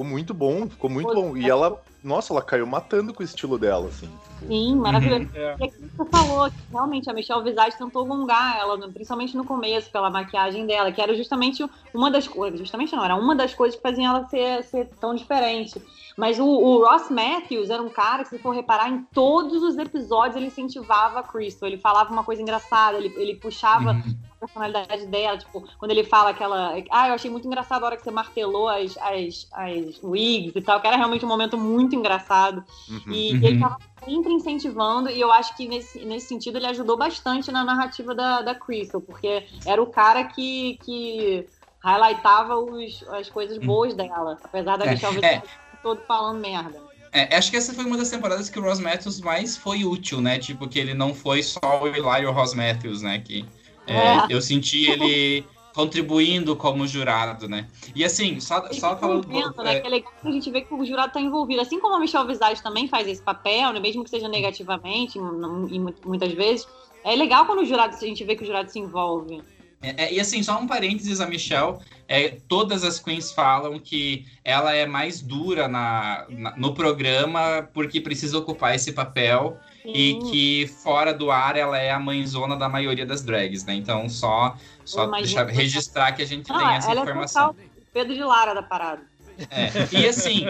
Ficou 0.00 0.06
muito 0.06 0.32
bom, 0.32 0.68
ficou 0.68 0.88
muito 0.90 1.14
bom. 1.14 1.36
E 1.36 1.48
ela, 1.48 1.78
nossa, 2.02 2.32
ela 2.32 2.40
caiu 2.40 2.66
matando 2.66 3.12
com 3.12 3.22
o 3.22 3.24
estilo 3.24 3.58
dela, 3.58 3.88
assim. 3.88 4.06
tipo, 4.06 4.46
Sim, 4.46 4.76
maravilhoso. 4.76 5.28
É. 5.34 5.56
E 5.60 5.64
aquilo 5.64 5.88
que 5.88 5.96
você 5.96 6.10
falou, 6.10 6.50
que 6.50 6.56
realmente 6.72 7.10
a 7.10 7.12
Michelle 7.12 7.44
Visage 7.44 7.76
tentou 7.76 8.06
gongar 8.06 8.58
ela, 8.58 8.78
principalmente 8.90 9.36
no 9.36 9.44
começo, 9.44 9.90
pela 9.90 10.08
maquiagem 10.08 10.66
dela, 10.66 10.90
que 10.90 11.02
era 11.02 11.14
justamente 11.14 11.64
uma 11.92 12.10
das 12.10 12.26
coisas, 12.26 12.58
justamente 12.58 12.96
não, 12.96 13.04
era 13.04 13.14
uma 13.14 13.36
das 13.36 13.54
coisas 13.54 13.76
que 13.76 13.82
faziam 13.82 14.16
ela 14.16 14.26
ser, 14.28 14.64
ser 14.64 14.88
tão 14.98 15.14
diferente. 15.14 15.80
Mas 16.16 16.38
o, 16.38 16.46
o 16.46 16.82
Ross 16.82 17.10
Matthews 17.10 17.68
era 17.68 17.82
um 17.82 17.90
cara 17.90 18.22
que, 18.22 18.30
se 18.30 18.38
for 18.38 18.54
reparar, 18.54 18.88
em 18.88 19.02
todos 19.12 19.62
os 19.62 19.76
episódios 19.76 20.36
ele 20.36 20.46
incentivava 20.46 21.20
a 21.20 21.22
Crystal, 21.22 21.68
ele 21.68 21.78
falava 21.78 22.10
uma 22.10 22.24
coisa 22.24 22.40
engraçada, 22.40 22.96
ele, 22.96 23.12
ele 23.16 23.34
puxava 23.34 23.90
Uhum. 23.90 24.14
Personalidade 24.40 25.06
dela, 25.06 25.36
tipo, 25.38 25.62
quando 25.78 25.90
ele 25.90 26.02
fala 26.04 26.30
aquela. 26.30 26.74
Ah, 26.90 27.08
eu 27.08 27.14
achei 27.14 27.30
muito 27.30 27.46
engraçado 27.46 27.82
a 27.82 27.86
hora 27.86 27.96
que 27.96 28.02
você 28.02 28.10
martelou 28.10 28.68
as, 28.68 28.96
as, 28.98 29.46
as 29.52 30.02
wigs 30.02 30.56
e 30.56 30.62
tal, 30.62 30.80
que 30.80 30.86
era 30.86 30.96
realmente 30.96 31.24
um 31.24 31.28
momento 31.28 31.58
muito 31.58 31.94
engraçado. 31.94 32.64
uhum. 32.88 33.12
E, 33.12 33.32
Uhum. 33.34 33.44
ele 33.44 33.60
tava 33.60 33.76
sempre 34.04 34.32
incentivando, 34.32 35.10
e 35.10 35.20
eu 35.20 35.30
acho 35.30 35.54
que 35.56 35.68
nesse, 35.68 36.04
nesse 36.04 36.26
sentido 36.28 36.56
ele 36.56 36.66
ajudou 36.66 36.96
bastante 36.96 37.52
na 37.52 37.62
narrativa 37.62 38.14
da, 38.14 38.40
da 38.40 38.54
Crystal, 38.54 39.00
porque 39.00 39.46
era 39.66 39.80
o 39.82 39.86
cara 39.86 40.24
que, 40.24 40.78
que 40.82 41.46
highlightava 41.84 42.56
os, 42.56 43.04
as 43.10 43.28
coisas 43.28 43.58
boas 43.58 43.94
dela, 43.94 44.38
apesar 44.42 44.76
da 44.76 44.86
É, 44.86 44.90
Michelle 44.92 45.24
é. 45.24 45.42
Todo 45.82 46.00
falando 46.06 46.40
merda. 46.40 46.80
É, 47.12 47.36
acho 47.36 47.50
que 47.50 47.56
essa 47.56 47.74
foi 47.74 47.84
uma 47.84 47.96
das 47.96 48.08
temporadas 48.10 48.48
que 48.48 48.58
o 48.58 48.62
Ross 48.62 48.78
Matthews 48.78 49.20
mais 49.20 49.56
foi 49.56 49.84
útil, 49.84 50.20
né? 50.20 50.38
Tipo, 50.38 50.68
que 50.68 50.78
ele 50.78 50.94
não 50.94 51.14
foi 51.14 51.42
só 51.42 51.58
o 51.82 51.86
Eli 51.88 52.22
e 52.22 52.26
o 52.26 52.32
Ross 52.32 52.54
Matthews, 52.54 53.02
né? 53.02 53.18
Que 53.18 53.44
é, 53.90 54.16
É. 54.16 54.26
eu 54.30 54.40
senti 54.40 54.88
ele 54.90 55.44
contribuindo 55.74 56.56
como 56.56 56.86
jurado, 56.86 57.48
né? 57.48 57.68
E 57.94 58.04
assim, 58.04 58.40
só, 58.40 58.66
E 58.70 58.74
só 58.78 58.96
falando. 58.96 59.26
né? 59.28 59.40
é, 59.76 59.80
Que 59.80 59.86
é 59.86 59.90
legal 59.90 60.12
que 60.20 60.28
a 60.28 60.32
gente 60.32 60.50
vê 60.50 60.60
que 60.62 60.74
o 60.74 60.84
jurado 60.84 61.12
tá 61.12 61.20
envolvido. 61.20 61.60
Assim 61.60 61.78
como 61.80 61.94
a 61.94 61.98
Michelle 62.00 62.26
Visage 62.26 62.62
também 62.62 62.88
faz 62.88 63.06
esse 63.08 63.22
papel, 63.22 63.72
né? 63.72 63.80
mesmo 63.80 64.02
que 64.04 64.10
seja 64.10 64.28
negativamente, 64.28 65.18
mu- 65.18 65.94
muitas 66.04 66.32
vezes. 66.32 66.66
É 67.04 67.14
legal 67.14 67.46
quando 67.46 67.60
o 67.60 67.64
jurado, 67.64 67.94
a 67.96 67.98
gente 68.06 68.22
vê 68.24 68.36
que 68.36 68.42
o 68.42 68.46
jurado 68.46 68.68
se 68.70 68.78
envolve. 68.78 69.40
É, 69.82 70.04
é, 70.04 70.12
e 70.12 70.20
assim, 70.20 70.42
só 70.42 70.58
um 70.60 70.66
parênteses, 70.66 71.20
a 71.22 71.26
Michelle, 71.26 71.78
é, 72.06 72.36
todas 72.46 72.84
as 72.84 72.98
queens 72.98 73.32
falam 73.32 73.78
que 73.78 74.26
ela 74.44 74.74
é 74.74 74.84
mais 74.84 75.22
dura 75.22 75.66
na, 75.68 76.26
na- 76.28 76.54
no 76.56 76.74
programa 76.74 77.66
porque 77.72 77.98
precisa 78.00 78.36
ocupar 78.36 78.74
esse 78.74 78.92
papel 78.92 79.56
e 79.84 80.18
que 80.30 80.66
fora 80.82 81.12
do 81.12 81.30
ar 81.30 81.56
ela 81.56 81.78
é 81.78 81.90
a 81.90 81.98
mãezona 81.98 82.56
da 82.56 82.68
maioria 82.68 83.06
das 83.06 83.22
drags, 83.22 83.64
né? 83.64 83.74
Então 83.74 84.08
só, 84.08 84.56
só 84.84 85.06
deixar, 85.06 85.46
registrar 85.46 86.12
que 86.12 86.22
a 86.22 86.26
gente 86.26 86.48
Não, 86.48 86.58
tem 86.58 86.68
essa 86.74 86.90
ela 86.90 87.02
informação. 87.02 87.56
é 87.58 87.70
Pedro 87.92 88.14
de 88.14 88.22
Lara 88.22 88.54
da 88.54 88.62
parada. 88.62 89.02
É, 89.50 89.70
E 89.98 90.06
assim, 90.06 90.44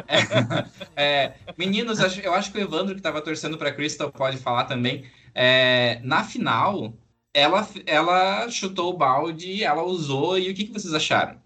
é, 0.97 1.35
meninos, 1.57 2.01
acho- 2.01 2.20
eu 2.20 2.35
acho 2.35 2.51
que 2.53 2.59
o 2.59 2.61
Evandro 2.61 2.95
que 2.95 3.01
estava 3.01 3.20
torcendo 3.22 3.57
para 3.57 3.72
Crystal 3.72 4.11
pode 4.11 4.37
falar 4.37 4.64
também. 4.64 5.05
É, 5.35 6.01
na 6.03 6.24
final, 6.24 6.93
ela, 7.33 7.66
ela 7.87 8.49
chutou 8.51 8.93
o 8.93 8.97
balde, 8.97 9.62
ela 9.62 9.83
usou, 9.85 10.39
e 10.39 10.51
o 10.51 10.55
que, 10.55 10.64
que 10.64 10.72
vocês 10.72 10.93
acharam? 10.93 11.41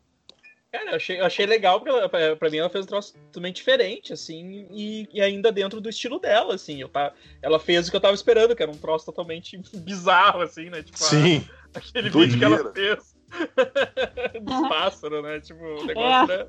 Cara, 0.74 0.90
eu 0.90 0.96
achei, 0.96 1.20
eu 1.20 1.24
achei 1.24 1.46
legal, 1.46 1.78
porque 1.78 1.96
ela, 1.96 2.08
pra, 2.08 2.34
pra 2.34 2.50
mim 2.50 2.56
ela 2.56 2.68
fez 2.68 2.84
um 2.84 2.88
troço 2.88 3.14
totalmente 3.26 3.54
diferente, 3.54 4.12
assim, 4.12 4.66
e, 4.72 5.08
e 5.12 5.20
ainda 5.22 5.52
dentro 5.52 5.80
do 5.80 5.88
estilo 5.88 6.18
dela, 6.18 6.56
assim. 6.56 6.80
Eu 6.80 6.88
tá, 6.88 7.14
ela 7.40 7.60
fez 7.60 7.86
o 7.86 7.90
que 7.92 7.96
eu 7.96 8.00
tava 8.00 8.12
esperando, 8.14 8.56
que 8.56 8.62
era 8.62 8.72
um 8.72 8.76
troço 8.76 9.06
totalmente 9.06 9.56
bizarro, 9.72 10.40
assim, 10.40 10.70
né? 10.70 10.82
Tipo, 10.82 11.04
a- 11.04 11.08
Sim, 11.08 11.46
aquele 11.72 12.10
vídeo 12.10 12.38
que 12.40 12.44
ela 12.44 12.56
doideira. 12.56 12.72
fez 12.72 13.14
dos 14.42 14.68
pássaros, 14.68 15.22
né? 15.22 15.38
Tipo, 15.38 15.62
o 15.62 15.86
negócio, 15.86 16.26
né? 16.26 16.46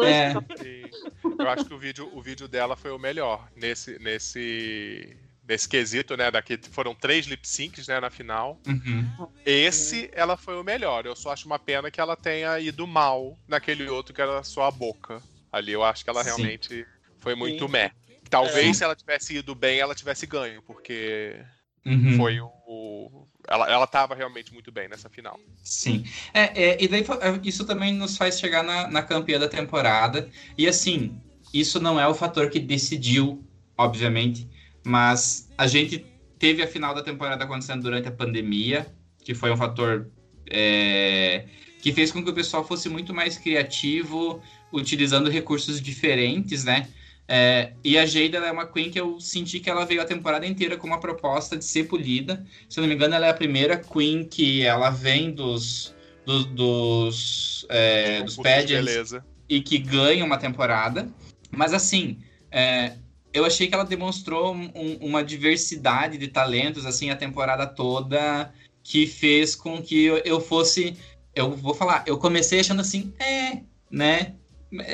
É, 0.00 0.32
E 0.64 0.88
eu 1.36 1.48
acho 1.48 1.64
que 1.66 1.74
o 1.74 1.78
vídeo, 1.78 2.08
o 2.14 2.22
vídeo 2.22 2.46
dela 2.46 2.76
foi 2.76 2.92
o 2.92 2.98
melhor 3.00 3.48
nesse, 3.56 3.98
nesse, 3.98 5.16
nesse 5.50 5.68
quesito, 5.68 6.16
né? 6.16 6.30
Daqui 6.30 6.56
foram 6.70 6.94
três 6.94 7.26
lip 7.26 7.46
syncs, 7.46 7.88
né, 7.88 7.98
na 7.98 8.08
final. 8.08 8.60
uhum. 8.66 9.26
Esse 9.44 10.08
ela 10.12 10.36
foi 10.36 10.54
o 10.56 10.62
melhor. 10.62 11.04
Eu 11.04 11.16
só 11.16 11.32
acho 11.32 11.44
uma 11.46 11.58
pena 11.58 11.90
que 11.90 12.00
ela 12.00 12.16
tenha 12.16 12.58
ido 12.60 12.86
mal 12.86 13.36
naquele 13.48 13.88
outro 13.88 14.14
que 14.14 14.22
era 14.22 14.42
só 14.44 14.62
a 14.62 14.70
boca. 14.70 15.20
Ali 15.52 15.72
eu 15.72 15.82
acho 15.82 16.04
que 16.04 16.10
ela 16.10 16.22
Sim. 16.22 16.28
realmente 16.30 16.86
foi 17.18 17.34
muito 17.34 17.66
Sim. 17.66 17.72
meh. 17.72 17.90
Talvez 18.30 18.68
É. 18.68 18.72
se 18.74 18.84
ela 18.84 18.94
tivesse 18.94 19.34
ido 19.36 19.52
bem, 19.56 19.80
ela 19.80 19.92
tivesse 19.94 20.24
ganho, 20.24 20.62
porque 20.62 21.44
Uhum. 21.84 22.16
foi 22.16 22.40
o. 22.40 22.46
o- 22.68 23.28
Ela, 23.48 23.68
ela 23.68 23.86
tava 23.88 24.14
realmente 24.14 24.52
muito 24.54 24.70
bem 24.70 24.88
nessa 24.88 25.08
final. 25.10 25.36
Sim. 25.64 26.04
É, 26.32 26.42
é, 26.70 26.78
e 26.80 26.86
daí 26.86 27.00
é, 27.02 27.40
isso 27.42 27.64
também 27.66 27.92
nos 27.92 28.16
faz 28.16 28.38
chegar 28.38 28.62
na, 28.62 28.86
na 28.86 29.02
campeã 29.02 29.40
da 29.40 29.48
temporada. 29.48 30.30
E 30.56 30.68
assim, 30.68 31.20
isso 31.52 31.80
não 31.80 31.98
é 31.98 32.06
o 32.06 32.14
fator 32.14 32.48
que 32.50 32.60
decidiu, 32.60 33.44
obviamente, 33.76 34.46
mas 34.84 35.48
a 35.56 35.66
gente 35.66 36.04
teve 36.38 36.62
a 36.62 36.66
final 36.66 36.94
da 36.94 37.02
temporada 37.02 37.44
acontecendo 37.44 37.82
durante 37.82 38.08
a 38.08 38.12
pandemia, 38.12 38.86
que 39.22 39.34
foi 39.34 39.50
um 39.50 39.56
fator 39.56 40.10
é, 40.50 41.44
que 41.80 41.92
fez 41.92 42.10
com 42.10 42.22
que 42.22 42.30
o 42.30 42.34
pessoal 42.34 42.66
fosse 42.66 42.88
muito 42.88 43.14
mais 43.14 43.38
criativo, 43.38 44.42
utilizando 44.72 45.30
recursos 45.30 45.80
diferentes, 45.80 46.64
né? 46.64 46.88
É, 47.32 47.74
e 47.84 47.96
a 47.96 48.04
Jada 48.04 48.38
é 48.38 48.50
uma 48.50 48.66
Queen 48.66 48.90
que 48.90 48.98
eu 48.98 49.20
senti 49.20 49.60
que 49.60 49.70
ela 49.70 49.84
veio 49.84 50.02
a 50.02 50.04
temporada 50.04 50.44
inteira 50.44 50.76
com 50.76 50.86
uma 50.86 50.98
proposta 50.98 51.56
de 51.56 51.64
ser 51.64 51.84
polida. 51.84 52.44
Se 52.68 52.80
eu 52.80 52.82
não 52.82 52.88
me 52.88 52.94
engano, 52.96 53.14
ela 53.14 53.26
é 53.26 53.30
a 53.30 53.34
primeira 53.34 53.76
Queen 53.76 54.24
que 54.24 54.62
ela 54.62 54.90
vem 54.90 55.30
dos, 55.30 55.94
dos, 56.26 56.44
dos, 56.46 57.66
é, 57.68 58.22
dos 58.24 58.36
pageants 58.36 59.14
e 59.48 59.60
que 59.60 59.78
ganha 59.78 60.24
uma 60.24 60.38
temporada. 60.38 61.08
Mas 61.52 61.72
assim, 61.72 62.18
é, 62.50 62.94
eu 63.32 63.44
achei 63.44 63.68
que 63.68 63.74
ela 63.74 63.84
demonstrou 63.84 64.54
um, 64.54 64.96
uma 65.00 65.22
diversidade 65.22 66.18
de 66.18 66.28
talentos 66.28 66.84
assim 66.84 67.10
a 67.10 67.16
temporada 67.16 67.66
toda 67.66 68.52
que 68.82 69.06
fez 69.06 69.54
com 69.54 69.80
que 69.80 70.04
eu, 70.04 70.18
eu 70.18 70.40
fosse 70.40 70.96
eu 71.34 71.52
vou 71.52 71.74
falar 71.74 72.04
eu 72.06 72.18
comecei 72.18 72.60
achando 72.60 72.80
assim 72.80 73.12
é 73.18 73.60
né? 73.90 74.34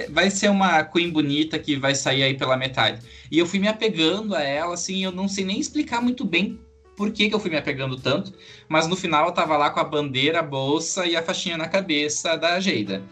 Vai 0.08 0.30
ser 0.30 0.48
uma 0.48 0.82
Queen 0.84 1.10
bonita 1.10 1.58
que 1.58 1.76
vai 1.76 1.94
sair 1.94 2.22
aí 2.22 2.34
pela 2.34 2.56
metade. 2.56 3.06
E 3.30 3.38
eu 3.38 3.44
fui 3.44 3.58
me 3.58 3.68
apegando 3.68 4.34
a 4.34 4.42
ela 4.42 4.72
assim 4.72 5.04
eu 5.04 5.12
não 5.12 5.28
sei 5.28 5.44
nem 5.44 5.60
explicar 5.60 6.00
muito 6.00 6.24
bem 6.24 6.58
por 6.96 7.12
que, 7.12 7.28
que 7.28 7.34
eu 7.34 7.40
fui 7.40 7.50
me 7.50 7.58
apegando 7.58 8.00
tanto 8.00 8.32
mas 8.68 8.86
no 8.86 8.96
final 8.96 9.26
eu 9.26 9.32
tava 9.32 9.56
lá 9.56 9.68
com 9.68 9.80
a 9.80 9.84
bandeira 9.84 10.38
a 10.38 10.42
bolsa 10.42 11.06
e 11.06 11.14
a 11.14 11.22
faixinha 11.22 11.58
na 11.58 11.68
cabeça 11.68 12.36
da 12.36 12.58
Jada 12.58 13.02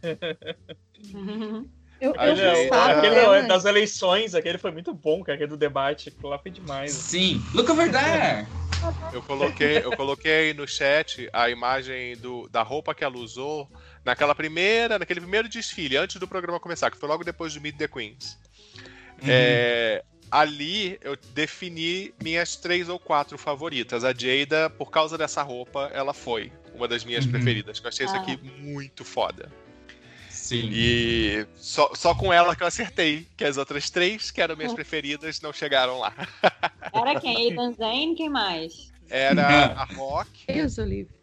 Eu, 2.00 2.14
eu 2.14 2.36
gostava, 2.36 2.92
aquele 2.92 3.14
dela. 3.14 3.42
das 3.42 3.64
eleições, 3.66 4.34
aquele 4.34 4.56
foi 4.56 4.70
muito 4.70 4.94
bom, 4.94 5.22
cara, 5.22 5.34
aquele 5.34 5.50
do 5.50 5.56
debate. 5.56 6.12
Lá 6.22 6.38
foi 6.38 6.50
demais. 6.50 6.92
Sim, 6.92 7.42
look 7.52 7.70
over 7.70 7.90
there! 7.90 8.46
Eu 9.12 9.20
coloquei, 9.22 9.78
eu 9.78 9.94
coloquei 9.94 10.54
no 10.54 10.66
chat 10.66 11.28
a 11.32 11.50
imagem 11.50 12.16
do, 12.16 12.48
da 12.48 12.62
roupa 12.62 12.94
que 12.94 13.04
ela 13.04 13.18
usou 13.18 13.68
naquela 14.02 14.34
primeira, 14.34 14.98
naquele 14.98 15.20
primeiro 15.20 15.48
desfile, 15.48 15.98
antes 15.98 16.16
do 16.16 16.26
programa 16.26 16.58
começar, 16.58 16.90
que 16.90 16.96
foi 16.96 17.08
logo 17.08 17.22
depois 17.22 17.52
do 17.52 17.60
Meet 17.60 17.76
the 17.76 17.86
Queens. 17.86 18.38
Uhum. 19.22 19.28
É, 19.28 20.02
ali 20.30 20.98
eu 21.02 21.16
defini 21.34 22.14
minhas 22.22 22.56
três 22.56 22.88
ou 22.88 22.98
quatro 22.98 23.36
favoritas. 23.36 24.04
A 24.04 24.14
Jada, 24.14 24.70
por 24.70 24.90
causa 24.90 25.18
dessa 25.18 25.42
roupa, 25.42 25.90
ela 25.92 26.14
foi 26.14 26.50
uma 26.74 26.88
das 26.88 27.04
minhas 27.04 27.26
uhum. 27.26 27.32
preferidas. 27.32 27.80
Eu 27.82 27.88
achei 27.88 28.06
ah. 28.06 28.08
isso 28.08 28.16
aqui 28.16 28.38
muito 28.58 29.04
foda. 29.04 29.52
Sim. 30.50 30.68
E 30.72 31.46
só, 31.54 31.92
só 31.94 32.12
com 32.12 32.32
ela 32.32 32.56
que 32.56 32.64
eu 32.64 32.66
acertei, 32.66 33.24
que 33.36 33.44
as 33.44 33.56
outras 33.56 33.88
três, 33.88 34.32
que 34.32 34.40
eram 34.40 34.56
minhas 34.56 34.74
preferidas, 34.74 35.40
não 35.40 35.52
chegaram 35.52 36.00
lá. 36.00 36.12
Era 36.92 37.20
quem? 37.20 37.36
Aidan 37.36 37.72
Zane? 37.72 38.16
Quem 38.16 38.28
mais? 38.28 38.90
Era 39.08 39.74
a 39.74 39.84
Rock, 39.84 40.46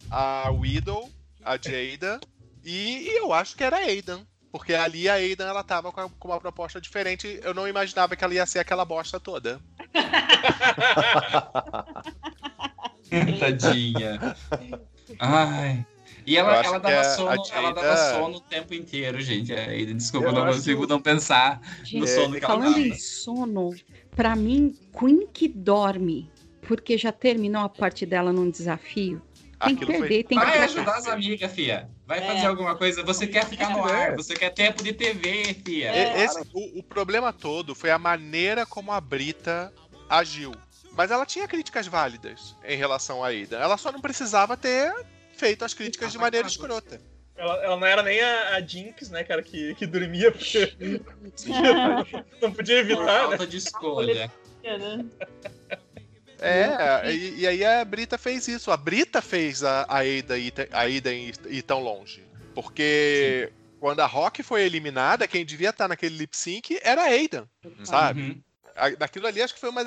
a 0.09 0.49
Widow, 0.49 1.11
a 1.43 1.57
Jada 1.57 2.21
e, 2.63 3.09
e, 3.09 3.17
eu 3.17 3.33
acho 3.33 3.57
que 3.57 3.65
era 3.65 3.75
a 3.77 3.81
Aidan. 3.81 4.21
Porque 4.49 4.73
ali 4.73 5.09
a 5.09 5.15
Aidan 5.15 5.47
ela 5.47 5.63
tava 5.63 5.91
com, 5.91 6.09
com 6.09 6.29
uma 6.29 6.39
proposta 6.39 6.79
diferente. 6.79 7.41
Eu 7.43 7.53
não 7.53 7.67
imaginava 7.67 8.15
que 8.15 8.23
ela 8.23 8.33
ia 8.33 8.45
ser 8.45 8.59
aquela 8.59 8.85
bosta 8.85 9.19
toda. 9.19 9.59
Tadinha. 13.39 14.35
Ai. 15.19 15.85
E 16.27 16.35
ela, 16.35 16.57
ela, 16.57 16.77
dava, 16.77 17.03
sono, 17.05 17.45
Jada... 17.45 17.57
ela 17.57 17.71
dava 17.71 17.95
sono 17.95 18.37
o 18.37 18.41
tempo 18.41 18.73
inteiro, 18.73 19.21
gente. 19.21 19.53
É, 19.53 19.85
desculpa, 19.85 20.27
eu 20.27 20.33
não 20.33 20.45
consigo 20.47 20.85
não 20.85 21.01
pensar 21.01 21.61
gente, 21.85 22.01
no 22.01 22.07
sono 22.07 22.35
que 22.35 22.41
Falando 22.41 22.75
ela 22.75 22.79
em 22.79 22.97
sono, 22.97 23.73
pra 24.13 24.35
mim, 24.35 24.77
Queen 24.91 25.25
que 25.25 25.47
dorme, 25.47 26.29
porque 26.63 26.97
já 26.97 27.13
terminou 27.13 27.61
a 27.61 27.69
parte 27.69 28.05
dela 28.05 28.33
num 28.33 28.49
desafio. 28.49 29.21
Tem 29.41 29.73
Aquilo 29.73 29.79
que 29.79 29.85
perder, 29.85 30.07
foi... 30.07 30.23
tem 30.25 30.37
Vai 30.37 30.51
que 30.51 30.57
ajudar 30.57 30.97
as 30.97 31.07
amigas, 31.07 31.51
fia. 31.53 31.89
Vai 32.05 32.19
é. 32.19 32.27
fazer 32.27 32.45
alguma 32.45 32.75
coisa. 32.75 33.01
Você 33.03 33.25
quer 33.25 33.45
ficar 33.45 33.69
no 33.69 33.85
ar, 33.85 34.17
você 34.17 34.35
quer 34.35 34.49
tempo 34.49 34.83
de 34.83 34.91
TV, 34.91 35.55
fia. 35.65 35.95
É. 35.95 36.25
Esse, 36.25 36.41
o, 36.53 36.79
o 36.79 36.83
problema 36.83 37.31
todo 37.31 37.73
foi 37.73 37.89
a 37.89 37.97
maneira 37.97 38.65
como 38.65 38.91
a 38.91 38.99
Brita 38.99 39.73
agiu. 40.09 40.51
Mas 40.91 41.09
ela 41.09 41.25
tinha 41.25 41.47
críticas 41.47 41.87
válidas 41.87 42.53
em 42.65 42.75
relação 42.75 43.23
a 43.23 43.31
Ida. 43.31 43.55
Ela 43.55 43.77
só 43.77 43.93
não 43.93 44.01
precisava 44.01 44.57
ter 44.57 44.93
feito 45.38 45.64
as 45.64 45.73
críticas 45.73 46.11
de 46.11 46.18
maneira 46.18 46.47
escrota. 46.47 46.99
Ela, 47.35 47.64
ela, 47.64 47.77
não 47.77 47.85
era 47.85 48.01
nem 48.01 48.19
a, 48.19 48.55
a, 48.55 48.61
Jinx, 48.61 49.09
né, 49.11 49.23
cara, 49.23 49.43
que, 49.43 49.76
que 49.76 49.85
dormia 49.85 50.31
porque 50.31 50.73
não 52.41 52.51
podia 52.51 52.80
evitar, 52.80 52.97
Por 52.97 53.05
falta 53.05 53.38
né? 53.38 53.45
de 53.45 53.57
escolha. 53.57 54.31
É, 56.39 57.11
e, 57.11 57.41
e, 57.41 57.47
aí 57.47 57.64
a 57.64 57.84
Brita 57.85 58.18
fez 58.18 58.47
isso. 58.47 58.72
A 58.72 58.77
Brita 58.77 59.22
fez 59.22 59.64
a, 59.64 59.85
a 59.88 59.99
Ada 59.99 60.38
ir, 60.38 60.53
a 60.72 60.88
Ida 60.88 61.14
ir, 61.14 61.35
ir 61.47 61.61
tão 61.61 61.81
longe. 61.81 62.23
Porque 62.53 63.49
Sim. 63.49 63.76
quando 63.80 63.99
a 63.99 64.05
Rock 64.05 64.43
foi 64.43 64.64
eliminada, 64.64 65.27
quem 65.27 65.45
devia 65.45 65.69
estar 65.69 65.88
naquele 65.88 66.18
lip 66.18 66.35
sync 66.35 66.80
era 66.81 67.03
a 67.03 67.09
sabe? 67.84 68.22
Uhum. 68.22 68.41
Daquilo 68.97 69.26
ali 69.26 69.41
acho 69.41 69.55
que 69.55 69.59
foi 69.59 69.69
uma, 69.69 69.81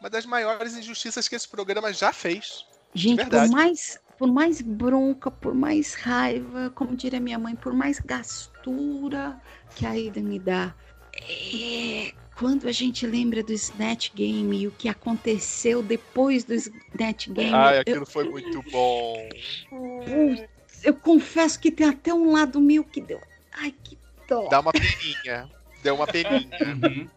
uma 0.00 0.10
das 0.10 0.26
maiores 0.26 0.76
injustiças 0.76 1.26
que 1.28 1.34
esse 1.34 1.48
programa 1.48 1.92
já 1.92 2.12
fez. 2.12 2.66
Gente, 2.94 3.24
por 3.24 3.48
mais, 3.48 3.98
por 4.18 4.30
mais 4.30 4.60
bronca, 4.60 5.30
por 5.30 5.54
mais 5.54 5.94
raiva, 5.94 6.70
como 6.74 6.96
diria 6.96 7.20
minha 7.20 7.38
mãe, 7.38 7.54
por 7.54 7.72
mais 7.72 8.00
gastura 8.00 9.40
que 9.76 9.86
a 9.86 9.96
Ida 9.96 10.20
me 10.20 10.40
dá. 10.40 10.74
É, 11.14 12.12
quando 12.36 12.66
a 12.68 12.72
gente 12.72 13.06
lembra 13.06 13.42
do 13.42 13.52
Snatch 13.52 14.12
Game 14.14 14.60
e 14.60 14.66
o 14.66 14.72
que 14.72 14.88
aconteceu 14.88 15.82
depois 15.82 16.44
do 16.44 16.54
Snatch 16.54 17.28
Game. 17.28 17.54
Ai, 17.54 17.78
aquilo 17.78 18.02
eu, 18.02 18.06
foi 18.06 18.28
muito 18.28 18.60
bom. 18.70 19.28
Eu, 19.70 20.48
eu 20.82 20.94
confesso 20.94 21.58
que 21.60 21.70
tem 21.70 21.88
até 21.88 22.12
um 22.12 22.32
lado 22.32 22.60
meu 22.60 22.82
que 22.82 23.00
deu. 23.00 23.20
Ai, 23.52 23.72
que 23.84 23.96
dó. 24.28 24.48
Dá 24.48 24.58
uma 24.58 24.72
peninha. 24.72 25.48
Deu 25.82 25.94
uma 25.94 26.06
peninha. 26.08 26.48
Uhum. 26.60 27.08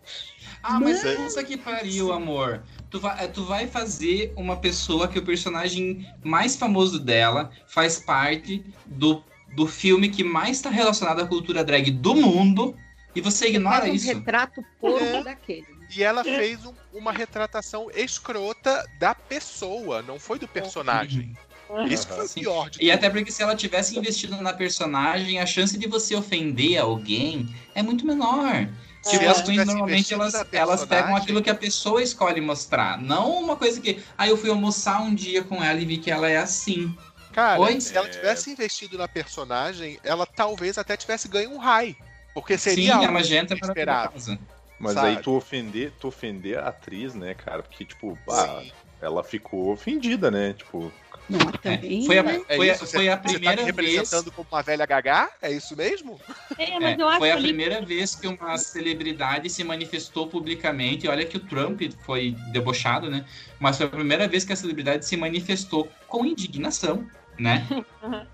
Ah, 0.62 0.80
mas 0.80 1.02
pensa 1.02 1.44
que 1.44 1.58
pariu, 1.58 2.12
amor 2.12 2.62
tu 2.92 3.00
vai, 3.00 3.28
tu 3.30 3.44
vai 3.46 3.68
fazer 3.68 4.34
uma 4.36 4.58
pessoa 4.58 5.08
que 5.08 5.18
o 5.18 5.24
personagem 5.24 6.06
mais 6.24 6.58
famoso 6.58 7.00
dela 7.00 7.50
faz 7.66 7.98
parte 7.98 8.64
do, 8.86 9.24
do 9.56 9.66
filme 9.66 10.10
que 10.10 10.24
mais 10.24 10.58
está 10.58 10.70
relacionado 10.70 11.22
à 11.22 11.26
cultura 11.26 11.64
drag 11.64 11.90
do 11.90 12.14
mundo 12.14 12.76
e 13.16 13.22
você 13.22 13.48
ignora 13.48 13.86
um 13.86 13.94
isso. 13.94 14.08
retrato 14.08 14.64
porco 14.80 15.04
é. 15.04 15.24
daquele. 15.24 15.66
E 15.96 16.04
ela 16.04 16.24
fez 16.24 16.66
um, 16.66 16.74
uma 16.94 17.12
retratação 17.12 17.90
escrota 17.94 18.86
da 19.00 19.16
pessoa, 19.16 20.02
não 20.02 20.20
foi 20.20 20.38
do 20.38 20.48
personagem. 20.48 21.36
Uhum. 21.70 21.88
Isso 21.88 22.08
foi 22.08 22.28
Sim. 22.28 22.42
pior. 22.42 22.68
e 22.68 22.72
tudo. 22.72 22.92
até 22.92 23.10
porque 23.10 23.32
se 23.32 23.42
ela 23.42 23.56
tivesse 23.56 23.98
investido 23.98 24.42
na 24.42 24.54
personagem, 24.54 25.40
a 25.40 25.46
chance 25.46 25.78
de 25.78 25.88
você 25.88 26.16
ofender 26.16 26.78
alguém 26.78 27.54
é 27.74 27.82
muito 27.82 28.06
menor. 28.06 28.68
Tipo, 29.10 29.28
as 29.30 29.42
queens 29.42 29.66
normalmente 29.66 30.14
elas, 30.14 30.34
elas 30.52 30.86
pegam 30.86 31.16
aquilo 31.16 31.42
que 31.42 31.50
a 31.50 31.56
pessoa 31.56 32.04
escolhe 32.04 32.40
mostrar. 32.40 33.02
Não 33.02 33.32
uma 33.32 33.56
coisa 33.56 33.82
que. 33.82 34.04
Ah, 34.18 34.28
eu 34.28 34.38
fui 34.38 34.50
almoçar 34.50 35.02
um 35.02 35.14
dia 35.14 35.44
com 35.44 35.64
ela 35.64 35.80
e 35.80 35.86
vi 35.86 35.98
que 35.98 36.12
ela 36.12 36.30
é 36.30 36.38
assim. 36.38 36.96
Cara, 37.34 37.60
Oi? 37.62 37.82
se 37.82 37.96
ela 37.96 38.08
tivesse 38.08 38.52
investido 38.52 38.98
na 38.98 39.08
personagem, 39.08 39.98
ela 40.04 40.26
talvez 40.26 40.78
até 40.78 40.96
tivesse 40.96 41.28
ganho 41.28 41.52
um 41.52 41.58
high. 41.58 41.96
Porque 42.34 42.58
seria 42.58 43.00
Sim, 43.00 43.06
a 43.06 43.12
magenta 43.12 43.54
é 43.54 43.58
esperado. 43.58 44.40
Mas 44.78 44.94
sabe? 44.94 45.08
aí 45.08 45.18
tu 45.18 45.32
ofender, 45.36 45.92
tu 46.00 46.08
ofender 46.08 46.60
a 46.60 46.70
atriz, 46.70 47.14
né, 47.14 47.34
cara? 47.34 47.62
Porque, 47.62 47.86
tipo, 47.86 48.18
ah, 48.30 48.64
ela 49.02 49.24
ficou 49.24 49.72
ofendida, 49.72 50.30
né? 50.30 50.54
Tipo, 50.54 50.92
não, 51.32 51.52
também, 51.52 52.04
é, 52.04 52.06
foi 52.06 52.18
a, 52.18 52.24
né? 52.24 52.42
foi, 52.48 52.70
é 52.70 52.74
isso, 52.74 52.88
foi 52.88 53.10
a 53.10 53.18
primeira 53.18 53.58
tá 53.58 53.64
representando 53.64 54.24
vez... 54.24 54.36
como 54.36 54.48
uma 54.52 54.62
velha 54.62 54.86
gagá? 54.86 55.32
É 55.42 55.52
isso 55.52 55.76
mesmo? 55.76 56.20
É, 56.58 56.80
mas 56.80 56.98
é, 56.98 57.02
eu 57.02 57.08
acho 57.08 57.20
foi 57.20 57.32
a 57.32 57.36
ali... 57.36 57.44
primeira 57.44 57.82
vez 57.82 58.16
que 58.16 58.28
uma 58.28 58.58
celebridade 58.58 59.50
se 59.50 59.64
manifestou 59.64 60.28
publicamente. 60.28 61.08
Olha 61.08 61.26
que 61.26 61.38
o 61.38 61.40
Trump 61.40 61.82
foi 62.06 62.36
debochado, 62.52 63.10
né? 63.10 63.26
Mas 63.60 63.78
foi 63.78 63.86
a 63.86 63.90
primeira 63.90 64.28
vez 64.28 64.44
que 64.44 64.54
a 64.54 64.56
celebridade 64.56 65.06
se 65.06 65.18
manifestou 65.18 65.90
com 66.08 66.26
indignação, 66.26 67.08
né? 67.38 67.66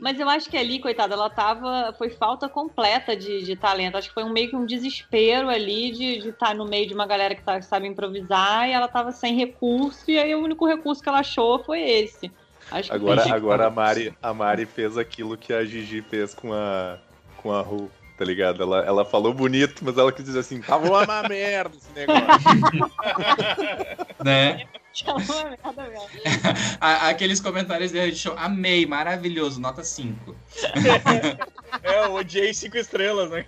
Mas 0.00 0.18
eu 0.18 0.28
acho 0.28 0.48
que 0.48 0.56
ali, 0.56 0.80
coitada, 0.80 1.14
ela 1.14 1.28
tava. 1.28 1.94
Foi 1.98 2.08
falta 2.08 2.48
completa 2.48 3.14
de, 3.14 3.42
de 3.42 3.54
talento. 3.54 3.98
Acho 3.98 4.08
que 4.08 4.14
foi 4.14 4.24
um 4.24 4.32
meio 4.32 4.48
que 4.48 4.56
um 4.56 4.64
desespero 4.64 5.48
ali 5.50 5.92
de 5.92 6.28
estar 6.30 6.48
tá 6.48 6.54
no 6.54 6.64
meio 6.64 6.88
de 6.88 6.94
uma 6.94 7.06
galera 7.06 7.34
que 7.34 7.42
tá, 7.42 7.60
sabe 7.60 7.86
improvisar 7.86 8.66
e 8.66 8.72
ela 8.72 8.88
tava 8.88 9.12
sem 9.12 9.36
recurso, 9.36 10.10
e 10.10 10.18
aí 10.18 10.34
o 10.34 10.42
único 10.42 10.66
recurso 10.66 11.02
que 11.02 11.08
ela 11.08 11.20
achou 11.20 11.62
foi 11.62 11.80
esse. 11.82 12.32
Acho 12.70 12.92
agora 12.92 13.34
agora 13.34 13.66
a, 13.66 13.70
Mari, 13.70 14.14
a 14.22 14.32
Mari 14.32 14.64
fez 14.64 14.96
aquilo 14.96 15.36
que 15.36 15.52
a 15.52 15.64
Gigi 15.64 16.00
fez 16.02 16.32
com 16.32 16.52
a, 16.52 16.98
com 17.36 17.52
a 17.52 17.60
Ru, 17.60 17.90
tá 18.16 18.24
ligado? 18.24 18.62
Ela, 18.62 18.84
ela 18.84 19.04
falou 19.04 19.34
bonito, 19.34 19.84
mas 19.84 19.98
ela 19.98 20.12
quis 20.12 20.24
dizer 20.24 20.38
assim, 20.38 20.60
tava 20.62 20.88
uma 20.88 21.04
merda 21.28 21.76
esse 21.76 21.92
negócio. 21.92 22.50
né? 24.24 24.66
Aqueles 26.80 27.40
comentários 27.40 27.92
de 27.92 28.14
show, 28.14 28.34
amei, 28.36 28.86
maravilhoso, 28.86 29.60
nota 29.60 29.84
5. 29.84 30.36
é, 31.82 32.04
eu 32.04 32.14
odiei 32.14 32.52
5 32.52 32.76
estrelas, 32.76 33.30
né? 33.30 33.46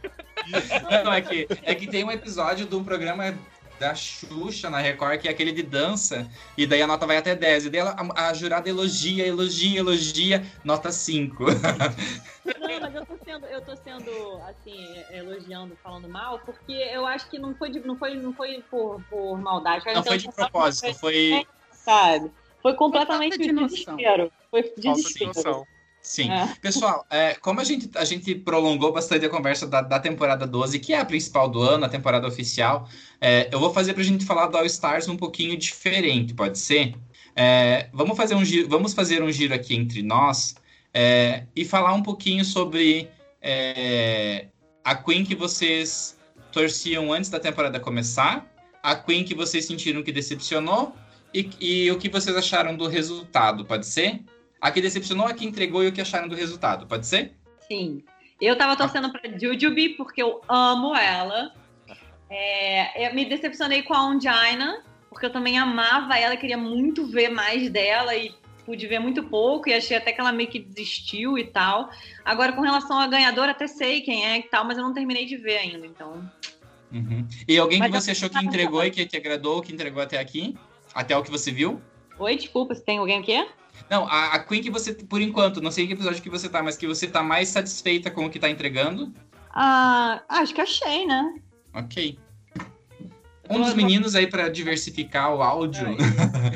Não, 1.05 1.13
é 1.13 1.21
que, 1.21 1.47
é 1.63 1.75
que 1.75 1.87
tem 1.87 2.05
um 2.05 2.11
episódio 2.11 2.67
do 2.67 2.83
programa 2.83 3.35
da 3.83 3.97
Xuxa 3.97 4.71
na 4.71 4.79
Record, 4.79 5.21
que 5.21 5.27
é 5.27 5.31
aquele 5.33 5.51
de 5.51 5.65
dança, 5.65 6.31
e 6.57 6.65
daí 6.67 6.81
a 6.81 6.87
nota 6.87 7.05
vai 7.05 7.17
até 7.17 7.35
10. 7.35 7.67
E 7.67 7.71
daí 7.71 7.81
ela, 7.81 7.97
a, 8.15 8.29
a 8.29 8.33
jurada 8.33 8.69
elogia, 8.69 9.27
elogia, 9.27 9.81
elogia, 9.81 10.47
nota 10.63 10.93
5. 10.93 11.45
Não, 11.45 12.81
mas 12.81 12.95
eu 12.95 13.05
tô 13.05 13.17
sendo, 13.25 13.47
eu 13.47 13.61
tô 13.61 13.75
sendo 13.75 14.41
assim, 14.49 15.03
elogiando, 15.11 15.77
falando 15.83 16.09
mal, 16.09 16.39
porque 16.39 16.73
eu 16.73 17.05
acho 17.05 17.29
que 17.29 17.41
não 17.41 17.57
foi, 17.57 17.73
de, 17.73 17.81
não 17.81 17.97
foi, 17.97 18.15
não 18.15 18.33
foi 18.33 18.63
por, 18.71 19.03
por 19.11 19.37
maldade. 19.37 19.85
Não 19.93 20.05
foi 20.05 20.19
de 20.19 20.31
propósito, 20.31 20.95
foi. 20.95 21.45
Sabe? 21.73 22.31
Foi 22.63 22.75
completamente 22.75 23.37
de 23.37 23.53
desespero. 23.53 24.33
Foi 24.49 24.63
Falta 24.63 24.81
de 24.81 24.93
desespero. 24.93 25.33
noção. 25.35 25.67
Sim. 26.03 26.31
É. 26.31 26.53
Pessoal, 26.61 27.07
é, 27.09 27.35
como 27.35 27.61
a 27.61 27.65
gente, 27.65 27.89
a 27.95 28.05
gente 28.05 28.35
prolongou 28.35 28.93
bastante 28.93 29.25
a 29.25 29.29
conversa 29.29 29.69
da, 29.69 29.81
da 29.81 30.01
temporada 30.01 30.45
12, 30.45 30.81
que 30.81 30.93
é 30.93 30.99
a 30.99 31.05
principal 31.05 31.49
do 31.49 31.63
ano, 31.63 31.85
a 31.85 31.89
temporada 31.89 32.27
oficial, 32.27 32.89
é, 33.21 33.49
eu 33.53 33.61
vou 33.61 33.73
fazer 33.73 33.95
pra 33.95 34.03
gente 34.03 34.25
falar 34.25 34.49
do 34.49 34.57
All 34.59 34.67
Stars 34.67 35.07
um 35.09 35.17
pouquinho 35.17 35.57
diferente, 35.57 36.35
pode 36.35 36.59
ser? 36.59 36.95
É, 37.37 37.89
vamos, 37.93 38.17
fazer 38.17 38.35
um 38.35 38.45
giro, 38.45 38.69
vamos 38.69 38.93
fazer 38.93 39.23
um 39.23 39.31
giro 39.31 39.55
aqui 39.55 39.77
entre 39.77 40.03
nós 40.03 40.57
é, 40.93 41.45
e 41.55 41.65
falar 41.65 41.95
um 41.95 42.03
pouquinho 42.03 42.45
sobre 42.45 43.09
é, 43.41 44.49
a 44.85 44.97
Queen 44.97 45.25
que 45.25 45.37
vocês 45.37 46.19
torciam 46.51 47.13
antes 47.13 47.31
da 47.31 47.39
temporada 47.39 47.79
começar, 47.79 48.53
a 48.83 48.97
Queen 48.97 49.25
que 49.25 49.37
vocês 49.37 49.65
sentiram 49.65 50.03
que 50.03 50.11
decepcionou 50.11 50.95
e, 51.33 51.49
e 51.61 51.91
o 51.93 51.99
que 51.99 52.09
vocês 52.09 52.37
acharam 52.37 52.77
do 52.77 52.89
resultado, 52.89 53.65
pode 53.65 53.87
ser? 53.87 54.21
A 54.63 54.71
que 54.71 54.81
decepcionou, 54.81 55.27
a 55.27 55.35
que 55.35 55.45
entregou 55.45 55.83
e 55.83 55.89
o 55.89 55.93
que 55.93 56.01
acharam 56.01 56.29
do 56.29 56.37
resultado, 56.37 56.87
pode 56.87 57.05
ser? 57.05 57.33
Sim. 57.67 58.05
Eu 58.41 58.57
tava 58.57 58.77
torcendo 58.77 59.11
pra 59.11 59.21
Jujubee 59.37 59.97
porque 59.97 60.23
eu 60.23 60.41
amo 60.49 60.95
ela. 60.95 61.53
É, 62.31 63.09
eu 63.09 63.13
me 63.13 63.25
decepcionei 63.25 63.83
com 63.83 63.93
a 63.93 64.07
Ongina, 64.07 64.85
porque 65.11 65.27
eu 65.27 65.33
também 65.33 65.59
amava 65.59 66.17
ela, 66.17 66.37
queria 66.37 66.57
muito 66.57 67.05
ver 67.07 67.29
mais 67.29 67.69
dela 67.71 68.15
e 68.15 68.33
pude 68.65 68.87
ver 68.87 69.01
muito 69.01 69.25
pouco 69.25 69.69
e 69.69 69.75
achei 69.75 69.97
até 69.97 70.13
que 70.13 70.21
ela 70.21 70.31
meio 70.31 70.49
que 70.49 70.61
desistiu 70.61 71.37
e 71.37 71.45
tal. 71.45 71.91
Agora, 72.25 72.53
com 72.53 72.61
relação 72.61 73.01
à 73.01 73.09
ganhadora, 73.09 73.51
até 73.51 73.67
sei 73.67 74.01
quem 74.01 74.25
é 74.25 74.39
e 74.39 74.43
tal, 74.45 74.65
mas 74.65 74.79
eu 74.79 74.85
não 74.85 74.95
terminei 74.95 75.27
de 75.27 75.37
ver 75.37 75.59
ainda, 75.59 75.85
então. 75.85 76.31
Uhum. 76.93 77.27
E 77.49 77.59
alguém 77.59 77.81
que 77.83 77.89
Mas 77.89 78.05
você 78.05 78.11
eu- 78.11 78.13
achou 78.13 78.31
que 78.31 78.39
entregou 78.39 78.85
e 78.85 78.93
que 78.93 79.05
te 79.07 79.17
agradou, 79.17 79.61
que 79.61 79.73
entregou 79.73 80.01
até 80.01 80.21
aqui? 80.21 80.57
Até 80.95 81.17
o 81.17 81.23
que 81.25 81.31
você 81.33 81.51
viu? 81.51 81.83
Oi, 82.17 82.37
desculpa, 82.37 82.75
se 82.77 82.85
tem 82.85 82.99
alguém 82.99 83.21
o 83.21 83.25
quê? 83.25 83.45
Não, 83.93 84.07
a, 84.09 84.37
a 84.37 84.39
Queen 84.39 84.63
que 84.63 84.71
você, 84.71 84.95
por 84.95 85.21
enquanto, 85.21 85.61
não 85.61 85.71
sei 85.71 85.85
em 85.85 85.87
que 85.87 85.93
episódio 85.93 86.23
que 86.23 86.31
você 86.31 86.49
tá, 86.49 86.63
mas 86.63 86.79
que 86.79 86.87
você 86.87 87.07
tá 87.07 87.23
mais 87.23 87.51
satisfeita 87.51 88.11
com 88.11 88.25
o 88.25 88.31
que 88.31 88.39
tá 88.39 88.49
entregando? 88.49 89.13
Ah, 89.51 90.23
acho 90.31 90.55
que 90.55 90.63
achei, 90.63 91.05
né? 91.05 91.35
Ok. 91.75 92.19
Um 93.51 93.61
dos 93.61 93.75
meninos 93.75 94.15
aí 94.15 94.27
pra 94.27 94.49
diversificar 94.49 95.35
o 95.35 95.43
áudio. 95.43 95.87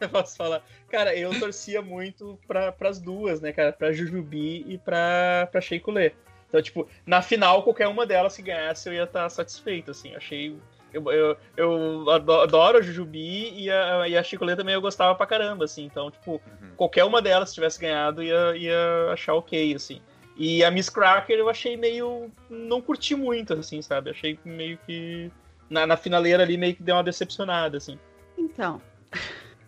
Eu 0.00 0.08
posso 0.08 0.34
falar. 0.34 0.62
Cara, 0.88 1.14
eu 1.14 1.38
torcia 1.38 1.80
muito 1.80 2.38
pra, 2.46 2.72
pras 2.72 2.98
duas, 3.00 3.40
né, 3.40 3.52
cara? 3.52 3.72
Pra 3.72 3.92
Jujubi 3.92 4.64
e 4.66 4.78
pra, 4.78 5.48
pra 5.52 5.60
Sheikulé. 5.60 6.12
Então, 6.48 6.60
tipo, 6.60 6.88
na 7.06 7.22
final, 7.22 7.62
qualquer 7.62 7.86
uma 7.86 8.06
delas 8.06 8.36
que 8.36 8.42
ganhasse, 8.42 8.88
eu 8.88 8.94
ia 8.94 9.04
estar 9.04 9.28
satisfeito, 9.30 9.90
assim. 9.90 10.14
Achei. 10.14 10.56
Eu, 10.92 11.04
eu, 11.12 11.36
eu 11.56 12.10
ado- 12.10 12.32
adoro 12.40 12.78
a 12.78 12.82
Jujubi 12.82 13.52
e 13.54 13.70
a, 13.70 14.08
e 14.08 14.16
a 14.16 14.22
Chicolê 14.22 14.56
também 14.56 14.74
eu 14.74 14.80
gostava 14.80 15.14
pra 15.14 15.26
caramba, 15.26 15.64
assim. 15.64 15.84
Então, 15.84 16.10
tipo, 16.10 16.32
Uhum. 16.32 16.70
qualquer 16.76 17.04
uma 17.04 17.20
delas 17.22 17.52
tivesse 17.54 17.80
ganhado, 17.80 18.22
ia, 18.22 18.56
ia 18.56 19.10
achar 19.12 19.34
ok, 19.34 19.74
assim. 19.74 20.00
E 20.36 20.64
a 20.64 20.70
Miss 20.70 20.88
Cracker 20.88 21.38
eu 21.38 21.48
achei 21.48 21.76
meio. 21.76 22.30
Não 22.48 22.80
curti 22.80 23.14
muito, 23.14 23.52
assim, 23.54 23.82
sabe? 23.82 24.10
Achei 24.10 24.38
meio 24.44 24.78
que. 24.86 25.30
Na, 25.68 25.86
na 25.86 25.96
finaleira 25.96 26.42
ali 26.42 26.56
meio 26.56 26.74
que 26.74 26.82
deu 26.82 26.96
uma 26.96 27.02
decepcionada, 27.04 27.76
assim. 27.76 27.98
Então, 28.38 28.80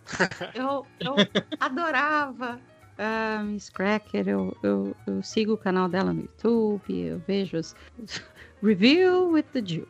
eu, 0.53 0.85
eu 0.99 1.27
adorava 1.59 2.59
a 2.97 3.41
Miss 3.43 3.69
Cracker, 3.69 4.27
eu, 4.27 4.55
eu, 4.61 4.95
eu 5.07 5.23
sigo 5.23 5.53
o 5.53 5.57
canal 5.57 5.87
dela 5.87 6.11
no 6.13 6.21
YouTube, 6.21 6.99
eu 6.99 7.19
vejo 7.19 7.57
os 7.57 7.73
Review 8.61 9.29
with 9.31 9.43
the 9.53 9.61
Jew. 9.63 9.87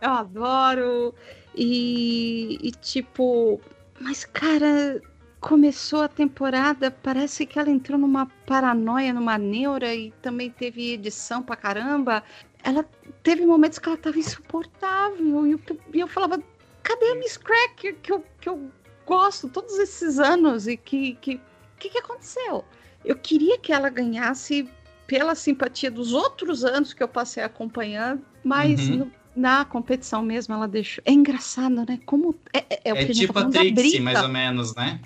Eu 0.00 0.10
adoro. 0.10 1.14
E, 1.54 2.58
e, 2.62 2.70
tipo, 2.72 3.60
mas 4.00 4.24
cara, 4.24 5.00
começou 5.40 6.02
a 6.02 6.08
temporada, 6.08 6.90
parece 6.90 7.44
que 7.44 7.58
ela 7.58 7.70
entrou 7.70 7.98
numa 7.98 8.26
paranoia, 8.46 9.12
numa 9.12 9.36
neura 9.36 9.94
e 9.94 10.12
também 10.22 10.50
teve 10.50 10.92
edição 10.92 11.42
pra 11.42 11.56
caramba. 11.56 12.22
Ela 12.62 12.84
teve 13.22 13.44
momentos 13.44 13.78
que 13.78 13.88
ela 13.88 13.98
tava 13.98 14.18
insuportável. 14.18 15.46
E 15.46 15.52
eu, 15.52 15.60
e 15.92 16.00
eu 16.00 16.08
falava, 16.08 16.42
cadê 16.82 17.10
a 17.10 17.14
Miss 17.16 17.36
Cracker 17.36 17.96
que 18.00 18.12
eu, 18.12 18.24
que 18.40 18.48
eu 18.48 18.70
gosto 19.04 19.48
todos 19.48 19.78
esses 19.78 20.18
anos 20.18 20.66
e 20.66 20.76
que 20.76 21.16
que, 21.16 21.40
que, 21.78 21.90
que 21.90 21.98
aconteceu? 21.98 22.64
Eu 23.04 23.16
queria 23.16 23.58
que 23.58 23.72
ela 23.72 23.90
ganhasse 23.90 24.68
pela 25.06 25.34
simpatia 25.34 25.90
dos 25.90 26.12
outros 26.12 26.64
anos 26.64 26.92
que 26.92 27.02
eu 27.02 27.08
passei 27.08 27.42
acompanhando, 27.42 28.22
mas 28.42 28.88
Uhum. 28.88 28.96
no- 28.96 29.12
na 29.34 29.64
competição 29.64 30.22
mesmo 30.22 30.54
ela 30.54 30.68
deixou. 30.68 31.02
É 31.06 31.12
engraçado, 31.12 31.74
né? 31.88 31.98
Como 32.04 32.34
é, 32.52 32.58
é, 32.68 32.80
é 32.86 32.92
o 32.92 32.96
que 32.96 33.02
É 33.02 33.04
a 33.04 33.06
gente 33.06 33.18
tipo 33.20 33.32
tá 33.32 33.40
a 33.46 33.50
Trixie, 33.50 34.00
mais 34.00 34.22
ou 34.22 34.28
menos, 34.28 34.74
né? 34.74 35.00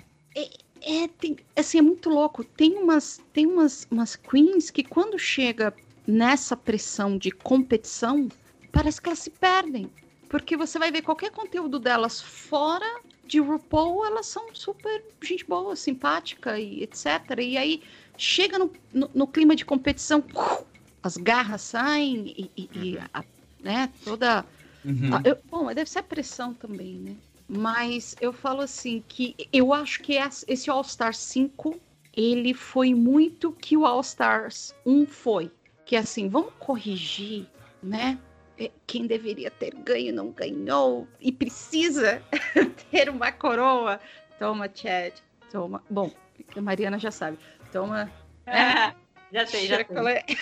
É, 0.81 1.07
tem, 1.19 1.35
assim, 1.55 1.79
é 1.79 1.81
muito 1.81 2.09
louco. 2.09 2.43
Tem 2.43 2.75
umas, 2.77 3.21
tem 3.33 3.45
umas, 3.45 3.87
umas 3.91 4.15
queens 4.15 4.69
que 4.69 4.83
quando 4.83 5.17
chega 5.17 5.73
nessa 6.05 6.55
pressão 6.55 7.17
de 7.17 7.31
competição, 7.31 8.29
parece 8.71 9.01
que 9.01 9.09
elas 9.09 9.19
se 9.19 9.29
perdem. 9.29 9.89
Porque 10.29 10.57
você 10.57 10.77
vai 10.77 10.91
ver 10.91 11.01
qualquer 11.01 11.31
conteúdo 11.31 11.79
delas 11.79 12.21
fora 12.21 12.85
de 13.25 13.39
RuPaul, 13.39 14.05
elas 14.05 14.25
são 14.27 14.53
super 14.53 15.03
gente 15.21 15.45
boa, 15.45 15.75
simpática 15.75 16.59
e 16.59 16.83
etc. 16.83 17.39
E 17.41 17.57
aí 17.57 17.83
chega 18.17 18.57
no, 18.59 18.71
no, 18.93 19.09
no 19.13 19.27
clima 19.27 19.55
de 19.55 19.65
competição, 19.65 20.23
as 21.03 21.17
garras 21.17 21.61
saem 21.61 22.33
e, 22.37 22.51
e- 22.57 22.69
e 22.73 22.97
a- 23.13 23.23
né, 23.61 23.91
toda 24.03 24.45
Uhum. 24.85 25.09
ah, 25.13 25.21
eu- 25.25 25.37
bom, 25.49 25.73
deve 25.73 25.89
ser 25.89 25.99
a 25.99 26.03
pressão 26.03 26.53
também, 26.53 26.95
né? 26.95 27.15
Mas 27.49 28.15
eu 28.21 28.31
falo 28.31 28.61
assim 28.61 29.03
que 29.07 29.35
eu 29.51 29.73
acho 29.73 30.01
que 30.01 30.13
es- 30.17 30.45
esse 30.47 30.69
All 30.69 30.81
Stars 30.81 31.17
5 31.17 31.79
ele 32.13 32.53
foi 32.53 32.93
muito 32.93 33.51
que 33.51 33.75
o 33.77 33.85
All 33.85 34.01
Stars 34.01 34.73
1 34.85 35.05
foi. 35.05 35.51
Que 35.85 35.95
é 35.95 35.99
assim, 35.99 36.27
vamos 36.29 36.51
corrigir, 36.59 37.45
né? 37.83 38.17
É, 38.59 38.71
Quem 38.87 39.05
deveria 39.05 39.51
ter 39.51 39.73
ganho 39.75 40.13
não 40.13 40.31
ganhou 40.31 41.07
e 41.21 41.31
precisa 41.31 42.21
ter 42.91 43.09
uma 43.09 43.31
coroa. 43.31 43.99
Toma, 44.39 44.69
Chad. 44.73 45.13
Toma. 45.51 45.83
Bom, 45.89 46.11
a 46.55 46.61
Mariana 46.61 46.97
já 46.99 47.11
sabe. 47.11 47.37
Toma. 47.71 48.11
É, 48.45 48.93
já 49.33 49.45
sei, 49.45 49.67
já 49.67 49.77
sei. 49.77 49.85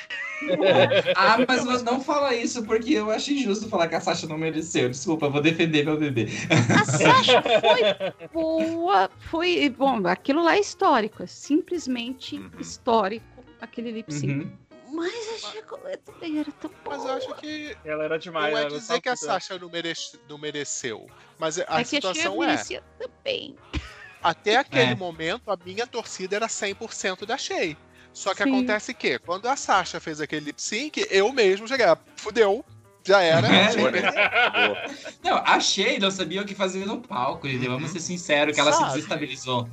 Ah, 1.15 1.37
mas 1.47 1.81
não 1.83 2.01
fala 2.01 2.35
isso 2.35 2.63
porque 2.65 2.91
eu 2.93 3.09
acho 3.09 3.31
injusto 3.31 3.69
falar 3.69 3.87
que 3.87 3.95
a 3.95 4.01
Sasha 4.01 4.27
não 4.27 4.37
mereceu. 4.37 4.89
Desculpa, 4.89 5.29
vou 5.29 5.41
defender 5.41 5.85
meu 5.85 5.97
bebê. 5.97 6.27
A 6.77 6.83
Sasha 6.83 7.41
foi 7.41 8.27
boa, 8.33 9.09
foi 9.31 9.69
bom. 9.69 10.05
Aquilo 10.05 10.43
lá 10.43 10.57
é 10.57 10.59
histórico, 10.59 11.23
é 11.23 11.25
simplesmente 11.25 12.35
Uhum. 12.35 12.51
histórico 12.59 13.25
aquele 13.61 13.91
lip 13.91 14.13
sync. 14.13 14.43
Uhum. 14.43 14.51
Mas 14.95 15.45
a 15.45 15.97
também 15.97 16.39
era 16.39 16.51
tão 16.53 16.71
boa. 16.83 16.97
Mas 16.97 17.05
eu 17.05 17.11
acho 17.11 17.35
que 17.35 17.77
Ela 17.83 18.03
era 18.05 18.17
demais. 18.17 18.53
não 18.53 18.59
é 18.61 18.67
dizer 18.67 19.01
que 19.01 19.09
a 19.09 19.15
Sasha 19.15 19.59
não, 19.59 19.69
merece- 19.69 20.19
não 20.29 20.37
mereceu. 20.37 21.07
Mas 21.37 21.59
a 21.59 21.61
é 21.63 21.65
que 21.65 21.71
a 21.73 21.85
situação 21.85 22.21
Cher 22.33 22.43
é, 22.43 22.47
merecia 22.47 22.83
também. 22.97 23.55
até 24.23 24.55
aquele 24.57 24.91
É. 24.93 24.95
momento, 24.95 25.51
a 25.51 25.57
minha 25.57 25.85
torcida 25.85 26.35
era 26.35 26.47
100% 26.47 27.25
da 27.25 27.37
Shea. 27.37 27.75
Só 28.13 28.33
que 28.33 28.43
Sim. 28.43 28.49
acontece 28.49 28.93
que, 28.93 29.19
quando 29.19 29.45
a 29.47 29.57
Sasha 29.57 29.99
fez 29.99 30.21
aquele 30.21 30.45
lip 30.45 30.61
sync, 30.61 31.05
eu 31.11 31.31
mesmo 31.33 31.67
cheguei, 31.67 31.85
fudeu, 32.15 32.63
já 33.05 33.21
era. 33.21 33.47
É, 33.47 33.91
né? 33.91 34.01
Não, 35.23 35.37
a 35.37 35.59
Shea 35.59 35.99
não 35.99 36.09
sabia 36.11 36.41
o 36.41 36.45
que 36.45 36.55
fazer 36.55 36.85
no 36.85 36.99
palco, 36.99 37.47
gente. 37.47 37.67
Vamos 37.67 37.91
ser 37.91 37.99
sinceros, 37.99 38.55
que 38.55 38.59
ela 38.59 38.71
se 38.71 38.79
Sabe. 38.79 38.93
desestabilizou. 38.93 39.69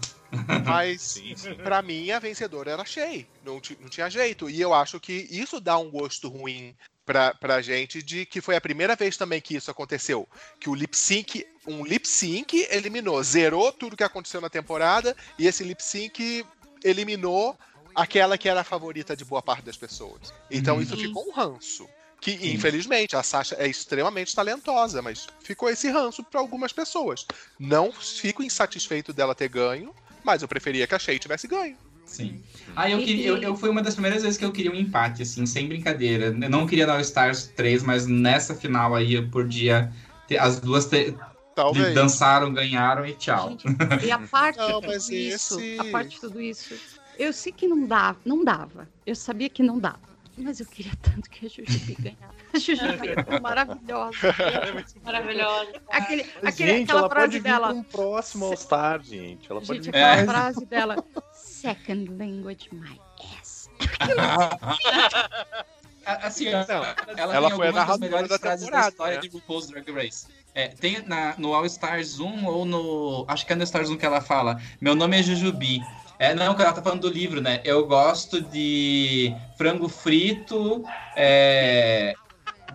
Mas, 0.64 1.20
pra 1.62 1.82
mim, 1.82 2.10
a 2.10 2.18
vencedora 2.18 2.70
era 2.72 2.82
a 2.82 2.84
Shea. 2.84 3.26
Não, 3.44 3.60
não 3.80 3.88
tinha 3.88 4.08
jeito. 4.10 4.48
E 4.48 4.60
eu 4.60 4.72
acho 4.74 5.00
que 5.00 5.26
isso 5.30 5.60
dá 5.60 5.76
um 5.78 5.90
gosto 5.90 6.28
ruim 6.28 6.74
pra, 7.04 7.34
pra 7.34 7.60
gente, 7.62 8.02
de 8.02 8.24
que 8.26 8.40
foi 8.40 8.56
a 8.56 8.60
primeira 8.60 8.94
vez 8.94 9.16
também 9.16 9.40
que 9.40 9.56
isso 9.56 9.70
aconteceu. 9.70 10.28
Que 10.60 10.70
o 10.70 10.74
lip 10.74 10.96
sync, 10.96 11.46
um 11.66 11.84
lip 11.84 12.06
sync 12.06 12.66
eliminou, 12.70 13.22
zerou 13.22 13.72
tudo 13.72 13.96
que 13.96 14.04
aconteceu 14.04 14.40
na 14.40 14.48
temporada, 14.48 15.16
e 15.38 15.46
esse 15.46 15.64
lip 15.64 15.82
sync 15.82 16.44
eliminou 16.84 17.56
aquela 17.94 18.38
que 18.38 18.48
era 18.48 18.60
a 18.62 18.64
favorita 18.64 19.14
de 19.14 19.24
boa 19.24 19.42
parte 19.42 19.64
das 19.64 19.76
pessoas. 19.76 20.32
Então 20.50 20.76
Uhum. 20.76 20.82
isso 20.82 20.96
ficou 20.96 21.28
um 21.28 21.32
ranço. 21.32 21.86
Que, 22.22 22.38
infelizmente, 22.54 23.16
a 23.16 23.22
Sasha 23.24 23.56
é 23.58 23.66
extremamente 23.66 24.32
talentosa, 24.32 25.02
mas 25.02 25.26
ficou 25.42 25.68
esse 25.68 25.90
ranço 25.90 26.22
pra 26.22 26.38
algumas 26.38 26.72
pessoas. 26.72 27.26
Não 27.58 27.90
fico 27.90 28.44
insatisfeito 28.44 29.12
dela 29.12 29.34
ter 29.34 29.48
ganho, 29.48 29.92
mas 30.22 30.40
eu 30.40 30.46
preferia 30.46 30.86
que 30.86 30.94
a 30.94 31.00
Shea 31.00 31.18
tivesse 31.18 31.48
ganho. 31.48 31.76
Sim. 32.06 32.40
Ah, 32.76 32.88
eu, 32.88 32.98
queria, 33.02 33.26
eu, 33.26 33.36
eu 33.38 33.56
foi 33.56 33.68
uma 33.70 33.82
das 33.82 33.94
primeiras 33.94 34.22
vezes 34.22 34.38
que 34.38 34.44
eu 34.44 34.52
queria 34.52 34.70
um 34.70 34.76
empate, 34.76 35.22
assim, 35.22 35.44
sem 35.46 35.66
brincadeira. 35.66 36.26
Eu 36.26 36.48
não 36.48 36.64
queria 36.64 36.86
dar 36.86 36.96
o 36.96 37.00
Stars 37.00 37.48
3, 37.56 37.82
mas 37.82 38.06
nessa 38.06 38.54
final 38.54 38.94
aí 38.94 39.14
eu 39.14 39.28
podia 39.28 39.92
ter 40.28 40.38
as 40.38 40.60
duas 40.60 40.86
ter, 40.86 41.16
Talvez. 41.56 41.92
dançaram, 41.92 42.52
ganharam 42.52 43.04
e 43.04 43.14
tchau. 43.14 43.48
Gente, 43.50 43.66
e 44.04 44.12
a 44.12 44.18
parte 44.20 44.58
Não, 44.58 44.80
tudo 44.80 44.92
isso, 45.12 45.58
esse- 45.58 45.76
a 45.80 45.84
parte 45.86 46.10
de 46.10 46.20
tudo 46.20 46.40
isso, 46.40 46.80
eu 47.18 47.32
sei 47.32 47.50
que 47.52 47.66
não 47.66 47.84
dava, 47.84 48.20
não 48.24 48.44
dava. 48.44 48.88
Eu 49.04 49.16
sabia 49.16 49.48
que 49.48 49.62
não 49.62 49.78
dava. 49.80 50.11
Mas 50.38 50.60
eu 50.60 50.66
queria 50.66 50.92
tanto 51.02 51.28
que 51.28 51.44
a 51.46 51.48
Jujubi 51.48 51.94
ganhasse. 51.94 52.18
A 52.54 52.58
Jujubi 52.58 53.08
é 53.08 53.22
tão 53.22 53.40
maravilhosa. 53.40 54.16
Maravilhosa. 55.04 55.72
Aquele, 55.90 56.26
aquele, 56.42 56.70
gente, 56.72 56.84
aquela 56.84 57.00
ela 57.00 57.08
frase 57.10 57.26
pode 57.26 57.38
vir 57.38 57.42
dela. 57.42 57.72
um 57.72 57.82
próximo 57.82 58.44
All-Star, 58.46 59.02
gente. 59.02 59.50
Ela 59.50 59.60
pode 59.60 59.74
Gente, 59.74 59.90
vir 59.92 59.98
aquela 59.98 60.16
É. 60.16 60.24
frase 60.24 60.64
dela. 60.66 61.04
Second 61.34 62.10
language, 62.18 62.68
my 62.72 62.98
ass. 63.38 63.68
assim, 66.06 66.50
Não, 66.50 66.60
ela, 66.60 67.34
ela 67.34 67.48
tem 67.48 67.56
foi 67.56 67.68
a 67.68 67.72
narradora 67.72 67.98
melhores 68.10 68.28
da 68.28 68.38
frases 68.38 68.68
da 68.68 68.88
história 68.88 69.14
né? 69.16 69.20
de 69.20 69.28
RuPaul's 69.28 69.66
Drag 69.68 69.90
Race. 69.92 70.26
É, 70.54 70.68
tem 70.68 71.02
na, 71.06 71.34
no 71.38 71.54
All 71.54 71.64
Stars 71.66 72.20
1 72.20 72.46
ou 72.46 72.64
no. 72.64 73.24
Acho 73.28 73.46
que 73.46 73.52
é 73.52 73.56
no 73.56 73.62
Stars 73.64 73.88
1 73.88 73.96
que 73.96 74.04
ela 74.04 74.20
fala. 74.20 74.60
Meu 74.80 74.94
nome 74.94 75.18
é 75.18 75.22
Jujubi. 75.22 75.80
É, 76.22 76.32
não, 76.36 76.52
ela 76.52 76.72
tá 76.72 76.80
falando 76.80 77.00
do 77.00 77.08
livro, 77.08 77.40
né? 77.40 77.60
Eu 77.64 77.84
gosto 77.84 78.40
de 78.40 79.34
frango 79.58 79.88
frito, 79.88 80.84
é, 81.16 82.14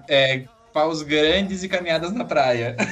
é, 0.09 0.43
paus 0.73 1.01
grandes 1.01 1.63
e 1.63 1.69
caminhadas 1.69 2.11
na 2.11 2.25
praia. 2.25 2.75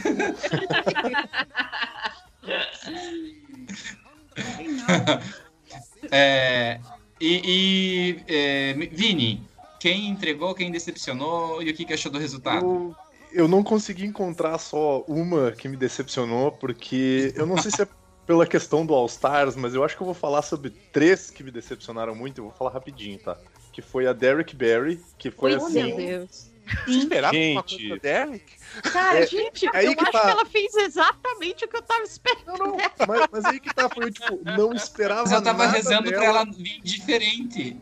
É, 6.12 6.80
e, 7.20 7.42
e, 7.44 8.24
é, 8.28 8.74
Vini, 8.92 9.42
quem 9.80 10.08
entregou, 10.08 10.54
quem 10.54 10.70
decepcionou 10.70 11.64
e 11.64 11.72
o 11.72 11.74
que, 11.74 11.84
que 11.84 11.94
achou 11.94 12.12
do 12.12 12.20
resultado? 12.20 12.64
Eu, 12.64 12.96
eu 13.32 13.48
não 13.48 13.64
consegui 13.64 14.06
encontrar 14.06 14.60
só 14.60 15.04
uma 15.08 15.52
que 15.52 15.68
me 15.68 15.76
decepcionou, 15.76 16.52
porque 16.52 17.34
eu 17.36 17.48
não 17.48 17.58
sei 17.58 17.72
se 17.72 17.82
é 17.82 17.88
pela 18.26 18.46
questão 18.48 18.86
do 18.86 18.94
All 18.94 19.06
Stars, 19.06 19.56
mas 19.56 19.74
eu 19.76 19.84
acho 19.84 19.96
que 19.96 20.02
eu 20.02 20.06
vou 20.06 20.14
falar 20.16 20.42
sobre 20.42 20.70
três 20.92 21.30
que 21.30 21.44
me 21.44 21.52
decepcionaram 21.52 22.16
muito. 22.16 22.40
Eu 22.40 22.46
vou 22.46 22.54
falar 22.54 22.72
rapidinho, 22.72 23.20
tá? 23.20 23.38
Que 23.72 23.82
foi 23.82 24.08
a 24.08 24.14
Derek 24.14 24.56
Barry, 24.56 25.00
que 25.18 25.30
foi 25.30 25.54
Oh, 25.54 25.58
assim. 25.66 25.84
meu 25.84 25.96
Deus. 25.98 26.52
Esperava 26.88 27.36
uma 27.38 27.44
Gente. 27.44 27.78
coisa 27.78 27.96
do 27.96 28.02
Derek? 28.02 28.46
Cara, 28.92 29.20
É, 29.20 29.28
gente, 29.28 29.70
aí 29.72 29.86
eu 29.86 29.96
que 29.96 30.02
acho 30.02 30.12
tá. 30.12 30.22
que 30.22 30.30
ela 30.32 30.46
fez 30.48 30.74
exatamente 30.74 31.64
o 31.64 31.68
que 31.68 31.78
eu 31.78 31.82
tava 31.84 32.02
esperando. 32.02 32.58
Não, 32.58 32.68
não, 32.70 32.78
mas, 33.08 33.28
mas 33.32 33.46
aí 33.46 33.60
que 33.60 33.72
tá, 33.72 33.88
foi 33.88 34.10
tipo, 34.12 34.42
não 34.44 34.74
esperava 34.74 35.22
Mas 35.22 35.32
eu 35.32 35.44
tava 35.44 35.66
nada 35.66 35.78
rezando 35.78 36.10
dela. 36.10 36.18
pra 36.18 36.26
ela 36.26 36.46
vir 36.46 36.82
diferente. 36.82 37.78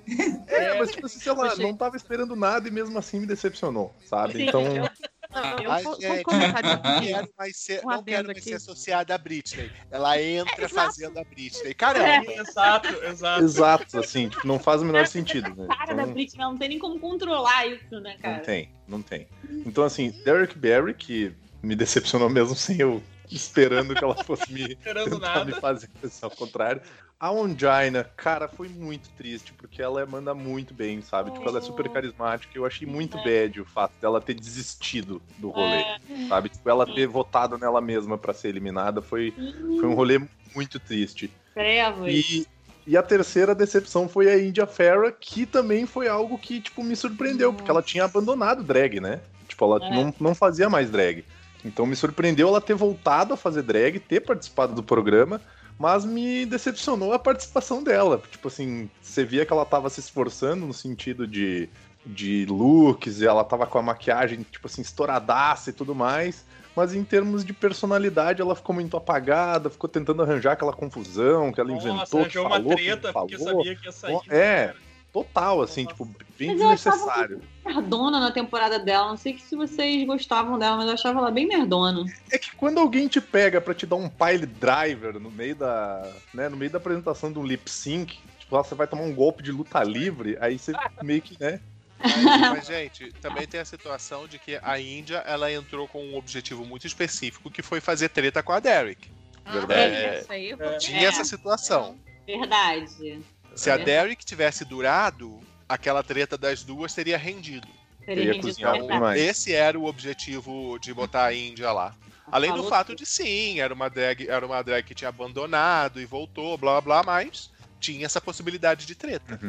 É, 0.48 0.78
mas 0.78 0.92
tipo 0.92 1.06
assim, 1.06 1.20
sei 1.20 1.32
lá, 1.32 1.48
Achei. 1.48 1.66
não 1.66 1.78
tava 1.78 1.96
esperando 1.96 2.36
nada 2.36 2.68
e 2.68 2.72
mesmo 2.72 2.98
assim 3.00 3.22
me 3.22 3.26
decepcionou, 3.26 3.96
sabe? 4.06 4.34
Sim, 4.34 4.48
Então, 4.50 4.62
eu- 4.76 4.90
Não, 5.34 5.60
eu 5.60 5.72
Ai, 5.72 5.84
vou, 5.84 6.00
vou 6.00 6.24
colocar 6.24 6.62
de 6.62 7.00
quero 7.08 7.30
mais 7.38 7.58
ser, 7.58 7.80
Um 7.86 7.90
não 7.90 8.04
quero 8.04 8.28
mais 8.28 8.38
aqui. 8.38 8.50
ser 8.50 8.56
associada 8.56 9.16
a 9.16 9.18
Britney. 9.18 9.72
Ela 9.90 10.22
entra 10.22 10.66
Exato. 10.66 10.74
fazendo 10.76 11.20
a 11.20 11.24
Britney. 11.24 11.74
Caramba! 11.74 12.32
Exato, 12.34 12.88
exato. 13.06 13.44
exato, 13.44 14.00
assim, 14.00 14.30
tipo, 14.30 14.46
não 14.48 14.60
faz 14.60 14.82
o 14.82 14.86
menor 14.86 15.08
sentido, 15.08 15.50
né? 15.56 15.68
cara 15.68 15.94
da 15.94 16.04
Então, 16.04 16.14
Britney, 16.14 16.42
ela 16.42 16.52
não 16.52 16.58
tem 16.60 16.70
nem 16.70 16.80
como 16.80 17.00
controlar 17.00 17.66
isso, 17.68 18.00
né, 18.00 18.16
cara? 18.22 18.38
Não 18.38 18.44
tem, 18.44 18.70
não 18.88 19.02
tem. 19.02 19.28
Então, 19.66 19.84
assim, 19.84 20.12
Derek 20.24 20.58
Barry, 20.58 20.94
que 20.94 21.34
me 21.62 21.76
decepcionou 21.76 22.30
mesmo 22.30 22.56
sem 22.56 22.80
eu 22.80 23.02
esperando 23.32 23.96
que 23.96 24.04
ela 24.04 24.16
fosse 24.24 24.52
me, 24.52 24.62
Esperando 24.74 25.12
tentar 25.12 25.34
nada. 25.36 25.46
me 25.46 25.54
fazer 25.54 25.90
pensar 26.02 26.28
ao 26.28 26.32
contrário. 26.32 26.82
A 27.20 27.32
Ongina, 27.32 28.04
cara, 28.18 28.50
foi 28.50 28.68
muito 28.68 29.10
triste, 29.12 29.54
porque 29.54 29.82
ela 29.82 30.06
manda 30.06 30.34
muito 30.34 30.74
bem, 30.74 31.02
sabe? 31.02 31.32
Tipo, 31.32 31.48
ela 31.48 31.60
é 31.60 31.62
super 31.62 31.88
carismática. 31.88 32.52
Eu 32.58 32.66
achei 32.66 32.86
muito 32.86 33.16
bad 33.24 33.62
o 33.62 33.66
fato 33.66 33.94
dela 34.02 34.20
ter 34.20 34.34
desistido 34.34 35.22
do 35.38 35.50
rolê, 35.50 35.84
sabe? 36.28 36.50
Tipo, 36.50 36.70
ela 36.70 36.86
ter 36.86 37.08
votado 37.08 37.58
nela 37.58 37.80
mesma 37.80 38.18
pra 38.18 38.34
ser 38.34 38.50
eliminada 38.50 39.02
foi, 39.02 39.34
foi 39.80 39.86
um 39.88 39.94
rolê 39.94 40.22
muito 40.54 40.80
triste. 40.82 41.32
Trevas. 41.54 42.12
E, 42.14 42.46
e 42.86 42.98
a 42.98 43.02
terceira 43.04 43.56
decepção 43.56 44.10
foi 44.10 44.30
a 44.30 44.38
India 44.38 44.68
Farah, 44.68 45.10
que 45.12 45.46
também 45.46 45.86
foi 45.86 46.10
algo 46.10 46.38
que, 46.38 46.60
tipo, 46.60 46.84
me 46.84 46.96
surpreendeu, 46.96 47.54
porque 47.54 47.72
ela 47.72 47.82
tinha 47.82 48.04
abandonado 48.04 48.60
o 48.60 48.64
drag, 48.64 49.00
né? 49.00 49.22
Tipo, 49.48 49.64
ela 49.64 49.86
É. 49.88 49.90
não, 49.96 50.14
não 50.20 50.36
fazia 50.36 50.70
mais 50.70 50.90
drag. 50.90 51.24
Então 51.66 51.86
me 51.86 51.96
surpreendeu 51.96 52.48
ela 52.48 52.62
ter 52.62 52.74
voltado 52.74 53.34
a 53.34 53.38
fazer 53.38 53.62
drag, 53.62 54.00
ter 54.00 54.20
participado 54.20 54.74
do 54.74 54.84
programa, 54.84 55.40
mas 55.80 56.06
me 56.06 56.46
decepcionou 56.46 57.14
a 57.14 57.20
participação 57.20 57.84
dela. 57.84 58.22
Tipo 58.30 58.48
assim, 58.48 58.90
você 59.02 59.24
via 59.24 59.46
que 59.46 59.54
ela 59.54 59.66
tava 59.66 59.90
se 59.90 60.00
esforçando 60.00 60.66
no 60.66 60.74
sentido 60.74 61.26
de, 61.26 61.70
de 62.06 62.46
looks, 62.46 63.22
e 63.22 63.26
ela 63.26 63.44
tava 63.44 63.66
com 63.66 63.78
a 63.78 63.82
maquiagem, 63.82 64.46
tipo 64.50 64.68
assim, 64.68 64.82
estouradaça 64.82 65.70
e 65.70 65.74
tudo 65.74 65.96
mais. 65.96 66.46
Mas 66.76 66.94
em 66.96 67.04
termos 67.04 67.46
de 67.46 67.54
personalidade, 67.54 68.42
ela 68.42 68.56
ficou 68.56 68.74
muito 68.74 68.98
apagada, 68.98 69.70
ficou 69.70 69.88
tentando 69.88 70.24
arranjar 70.24 70.54
aquela 70.54 70.74
confusão 70.74 71.52
que 71.52 71.62
ela 71.62 71.70
Nossa, 71.70 71.88
inventou, 71.88 72.26
que 72.26 72.38
arranjou 72.38 72.50
falou, 72.50 72.68
uma 72.68 72.76
que 72.76 72.84
treta 72.84 73.14
porque 73.14 73.38
falou. 73.38 73.58
sabia 73.58 73.76
que 73.76 73.86
ia 73.86 73.92
sair. 73.92 74.22
É. 74.30 74.68
cara. 74.68 74.83
Total, 75.14 75.62
assim, 75.62 75.86
tipo, 75.86 76.06
bem 76.38 76.50
Mas 76.50 76.60
eu 76.60 76.70
achava 76.70 76.96
desnecessário. 76.98 77.42
Merdona 77.64 78.20
na 78.20 78.32
temporada 78.32 78.80
dela. 78.80 79.10
Não 79.10 79.18
sei 79.18 79.34
que 79.34 79.44
se 79.44 79.56
vocês 79.56 80.06
gostavam 80.08 80.58
dela, 80.58 80.78
mas 80.78 80.88
eu 80.88 80.94
achava 80.94 81.20
ela 81.20 81.30
bem 81.30 81.48
merdona. 81.48 82.04
É 82.32 82.38
que 82.40 82.56
quando 82.56 82.80
alguém 82.80 83.08
te 83.08 83.22
pega 83.22 83.62
pra 83.62 83.76
te 83.76 83.86
dar 83.86 83.96
um 83.96 84.10
pile 84.10 84.48
driver 84.48 85.20
no 85.20 85.30
meio 85.30 85.56
da, 85.56 86.12
né, 86.34 86.50
no 86.50 86.58
meio 86.58 86.72
da 86.72 86.80
apresentação 86.80 87.32
de 87.32 87.38
um 87.38 87.46
lip 87.46 87.70
sync, 87.70 88.18
tipo, 88.40 88.56
lá 88.56 88.64
você 88.64 88.74
vai 88.74 88.88
tomar 88.88 89.04
um 89.04 89.14
golpe 89.14 89.44
de 89.44 89.52
luta 89.52 89.84
livre, 89.84 90.36
aí 90.42 90.58
você 90.58 90.74
meio 91.04 91.22
que, 91.22 91.40
né? 91.40 91.60
Mas, 92.00 92.42
mas, 92.52 92.66
gente, 92.66 93.14
também 93.22 93.48
tem 93.48 93.62
a 93.62 93.66
situação 93.66 94.28
de 94.28 94.38
que 94.40 94.60
a 94.62 94.80
Índia 94.80 95.18
ela 95.28 95.50
entrou 95.52 95.88
com 95.88 96.04
um 96.04 96.18
objetivo 96.18 96.66
muito 96.66 96.88
específico, 96.88 97.52
que 97.52 97.62
foi 97.62 97.80
fazer 97.80 98.10
treta 98.10 98.42
com 98.44 98.52
a 98.52 98.60
Derek. 98.60 99.10
Verdade. 99.46 99.96
É. 99.96 100.20
isso 100.20 100.32
aí 100.32 100.50
eu 100.50 100.62
É. 100.62 100.78
Tinha 100.78 101.02
É. 101.02 101.06
essa 101.06 101.24
situação. 101.24 101.96
Verdade. 102.26 103.22
Se 103.56 103.70
a. 103.70 103.78
Derek 103.78 104.26
tivesse 104.26 104.66
durado, 104.66 105.40
aquela 105.68 106.04
treta 106.04 106.38
das 106.38 106.64
duas 106.64 106.94
teria 106.94 107.18
rendido. 107.18 107.68
Teria 108.06 108.40
cozinhado 108.40 108.86
bem 108.86 109.00
mais. 109.00 109.22
Esse 109.22 109.54
era 109.54 109.80
o 109.80 109.86
objetivo 109.86 110.78
de 110.80 110.94
botar 110.94 111.26
a 111.26 111.34
Índia 111.34 111.72
lá. 111.72 111.96
Além 112.32 112.52
do 112.52 112.58
Falou 112.58 112.70
fato 112.70 112.88
tudo. 112.88 112.98
de 112.98 113.06
sim, 113.06 113.60
era 113.60 113.74
uma 113.74 113.90
drag, 113.90 114.28
era 114.28 114.46
uma 114.46 114.62
drag 114.62 114.84
que 114.84 114.96
tinha 114.96 115.10
abandonado 115.10 116.02
e 116.02 116.06
voltou, 116.06 116.58
blá 116.58 116.82
blá, 116.82 117.04
mas 117.04 117.52
tinha 117.80 118.06
essa 118.06 118.20
possibilidade 118.20 118.86
de 118.86 118.96
treta. 118.96 119.40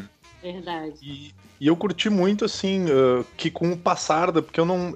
Verdade. 0.42 0.98
E, 1.00 1.34
e 1.60 1.66
eu 1.66 1.76
curti 1.76 2.10
muito, 2.10 2.44
assim, 2.44 2.84
uh, 2.84 3.24
que 3.36 3.50
com 3.50 3.72
o 3.72 3.78
passar 3.78 4.30
da. 4.30 4.42
Porque 4.42 4.60
eu 4.60 4.66
não. 4.66 4.94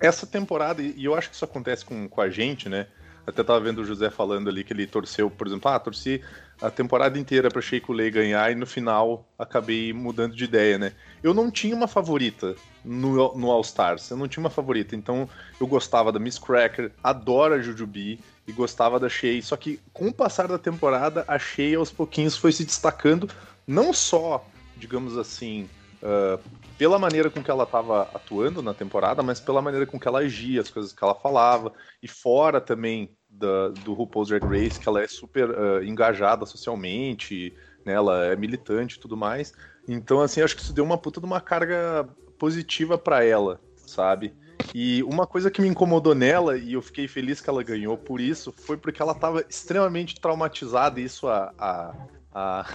Essa 0.00 0.26
temporada, 0.26 0.80
e 0.80 1.04
eu 1.04 1.14
acho 1.14 1.28
que 1.28 1.34
isso 1.34 1.44
acontece 1.44 1.84
com, 1.84 2.08
com 2.08 2.20
a 2.20 2.30
gente, 2.30 2.68
né? 2.68 2.86
Até 3.26 3.42
tava 3.42 3.60
vendo 3.60 3.82
o 3.82 3.84
José 3.84 4.08
falando 4.08 4.48
ali 4.48 4.62
que 4.62 4.72
ele 4.72 4.86
torceu, 4.86 5.28
por 5.28 5.46
exemplo, 5.46 5.70
ah, 5.70 5.78
torci 5.80 6.22
a 6.60 6.70
temporada 6.70 7.18
inteira 7.18 7.50
pra 7.50 7.60
Sheik 7.60 7.90
Lei 7.92 8.10
ganhar 8.10 8.50
e 8.50 8.54
no 8.54 8.66
final 8.66 9.28
acabei 9.38 9.92
mudando 9.92 10.34
de 10.34 10.44
ideia, 10.44 10.78
né? 10.78 10.92
Eu 11.22 11.34
não 11.34 11.50
tinha 11.50 11.76
uma 11.76 11.86
favorita 11.86 12.54
no, 12.84 13.34
no 13.36 13.50
All 13.50 13.60
Stars, 13.60 14.10
eu 14.10 14.16
não 14.16 14.28
tinha 14.28 14.42
uma 14.42 14.50
favorita, 14.50 14.96
então 14.96 15.28
eu 15.60 15.66
gostava 15.66 16.10
da 16.10 16.18
Miss 16.18 16.38
Cracker, 16.38 16.92
adoro 17.02 17.54
a 17.54 17.60
Jujubi 17.60 18.20
e 18.46 18.52
gostava 18.52 18.98
da 18.98 19.08
Shea, 19.08 19.42
só 19.42 19.56
que 19.56 19.80
com 19.92 20.08
o 20.08 20.14
passar 20.14 20.46
da 20.46 20.58
temporada, 20.58 21.24
a 21.26 21.38
Shea 21.38 21.76
aos 21.76 21.90
pouquinhos 21.90 22.36
foi 22.36 22.52
se 22.52 22.64
destacando, 22.64 23.28
não 23.66 23.92
só, 23.92 24.46
digamos 24.76 25.18
assim, 25.18 25.68
uh, 26.02 26.40
pela 26.78 26.98
maneira 26.98 27.28
com 27.30 27.42
que 27.42 27.50
ela 27.50 27.64
estava 27.64 28.02
atuando 28.14 28.62
na 28.62 28.72
temporada, 28.72 29.22
mas 29.22 29.40
pela 29.40 29.62
maneira 29.62 29.86
com 29.86 29.98
que 29.98 30.06
ela 30.06 30.20
agia, 30.20 30.60
as 30.60 30.70
coisas 30.70 30.92
que 30.92 31.02
ela 31.02 31.14
falava, 31.14 31.72
e 32.02 32.06
fora 32.06 32.60
também 32.60 33.15
da, 33.38 33.68
do 33.68 33.92
RuPaul's 33.92 34.28
Drag 34.28 34.44
Race, 34.44 34.78
que 34.78 34.88
ela 34.88 35.02
é 35.02 35.06
super 35.06 35.50
uh, 35.50 35.82
engajada 35.84 36.46
socialmente, 36.46 37.52
né, 37.84 37.92
ela 37.92 38.26
é 38.26 38.36
militante 38.36 38.96
e 38.96 39.00
tudo 39.00 39.16
mais. 39.16 39.52
Então, 39.88 40.20
assim, 40.20 40.40
acho 40.40 40.56
que 40.56 40.62
isso 40.62 40.72
deu 40.72 40.84
uma 40.84 40.98
puta 40.98 41.20
de 41.20 41.26
uma 41.26 41.40
carga 41.40 42.08
positiva 42.38 42.98
para 42.98 43.24
ela, 43.24 43.60
sabe? 43.76 44.34
E 44.74 45.02
uma 45.04 45.26
coisa 45.26 45.50
que 45.50 45.62
me 45.62 45.68
incomodou 45.68 46.14
nela, 46.14 46.56
e 46.56 46.72
eu 46.72 46.82
fiquei 46.82 47.06
feliz 47.06 47.40
que 47.40 47.48
ela 47.48 47.62
ganhou 47.62 47.96
por 47.96 48.20
isso, 48.20 48.52
foi 48.52 48.76
porque 48.76 49.00
ela 49.00 49.12
estava 49.12 49.44
extremamente 49.48 50.20
traumatizada, 50.20 51.00
e 51.00 51.04
isso 51.04 51.28
a, 51.28 51.52
a, 51.58 51.94
a, 52.34 52.66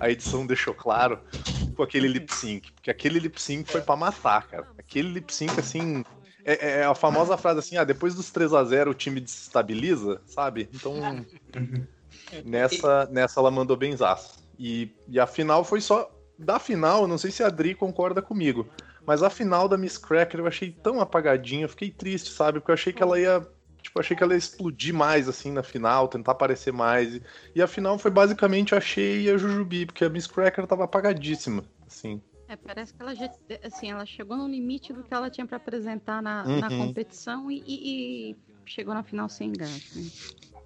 a 0.00 0.10
edição 0.10 0.46
deixou 0.46 0.74
claro, 0.74 1.20
com 1.76 1.82
aquele 1.82 2.08
lip 2.08 2.34
sync. 2.34 2.72
Porque 2.72 2.90
aquele 2.90 3.20
lip 3.20 3.40
sync 3.40 3.70
foi 3.70 3.80
para 3.80 3.96
matar, 3.96 4.48
cara. 4.48 4.66
Aquele 4.76 5.08
lip 5.08 5.32
sync, 5.32 5.58
assim. 5.58 6.04
É, 6.48 6.80
é 6.80 6.84
a 6.84 6.94
famosa 6.94 7.36
frase 7.36 7.58
assim: 7.58 7.76
ah, 7.76 7.84
depois 7.84 8.14
dos 8.14 8.30
3 8.30 8.54
a 8.54 8.64
0 8.64 8.90
o 8.90 8.94
time 8.94 9.20
desestabiliza, 9.20 10.20
sabe? 10.24 10.68
Então. 10.72 10.94
nessa, 12.44 13.06
nessa 13.10 13.38
ela 13.38 13.50
mandou 13.50 13.76
benzaço. 13.76 14.42
E, 14.58 14.90
e 15.06 15.20
a 15.20 15.26
final 15.26 15.62
foi 15.62 15.82
só. 15.82 16.10
Da 16.38 16.58
final, 16.58 17.06
não 17.06 17.18
sei 17.18 17.30
se 17.30 17.42
a 17.42 17.48
Adri 17.48 17.74
concorda 17.74 18.22
comigo. 18.22 18.66
Mas 19.04 19.22
a 19.22 19.28
final 19.28 19.68
da 19.68 19.76
Miss 19.76 19.98
Cracker 19.98 20.40
eu 20.40 20.46
achei 20.46 20.70
tão 20.70 21.00
apagadinha, 21.00 21.64
eu 21.64 21.68
fiquei 21.68 21.90
triste, 21.90 22.30
sabe? 22.30 22.60
Porque 22.60 22.70
eu 22.70 22.74
achei 22.74 22.92
que 22.92 23.02
ela 23.02 23.18
ia, 23.18 23.44
Tipo, 23.82 24.00
achei 24.00 24.16
que 24.16 24.22
ela 24.22 24.34
ia 24.34 24.38
explodir 24.38 24.94
mais, 24.94 25.28
assim, 25.28 25.50
na 25.50 25.62
final, 25.62 26.08
tentar 26.08 26.32
aparecer 26.32 26.72
mais. 26.72 27.14
E, 27.14 27.22
e 27.56 27.62
a 27.62 27.66
final 27.66 27.98
foi 27.98 28.10
basicamente 28.10 28.74
a 28.74 28.80
Shea 28.80 29.22
e 29.22 29.30
a 29.30 29.36
Jujubi, 29.36 29.86
porque 29.86 30.04
a 30.04 30.08
Miss 30.08 30.26
Cracker 30.26 30.66
tava 30.66 30.84
apagadíssima, 30.84 31.64
assim. 31.86 32.22
É, 32.48 32.56
parece 32.56 32.94
que 32.94 33.02
ela 33.02 33.14
já, 33.14 33.28
assim, 33.62 33.90
ela 33.90 34.06
chegou 34.06 34.36
no 34.36 34.48
limite 34.48 34.92
do 34.92 35.04
que 35.04 35.12
ela 35.14 35.30
tinha 35.30 35.46
para 35.46 35.58
apresentar 35.58 36.22
na, 36.22 36.44
na 36.56 36.70
Uhum. 36.70 36.78
competição 36.78 37.50
e, 37.50 37.58
e- 37.66 38.30
e 38.32 38.36
chegou 38.66 38.94
na 38.94 39.02
final 39.04 39.28
sem 39.28 39.52
graça. 39.52 39.94
né? 39.94 40.10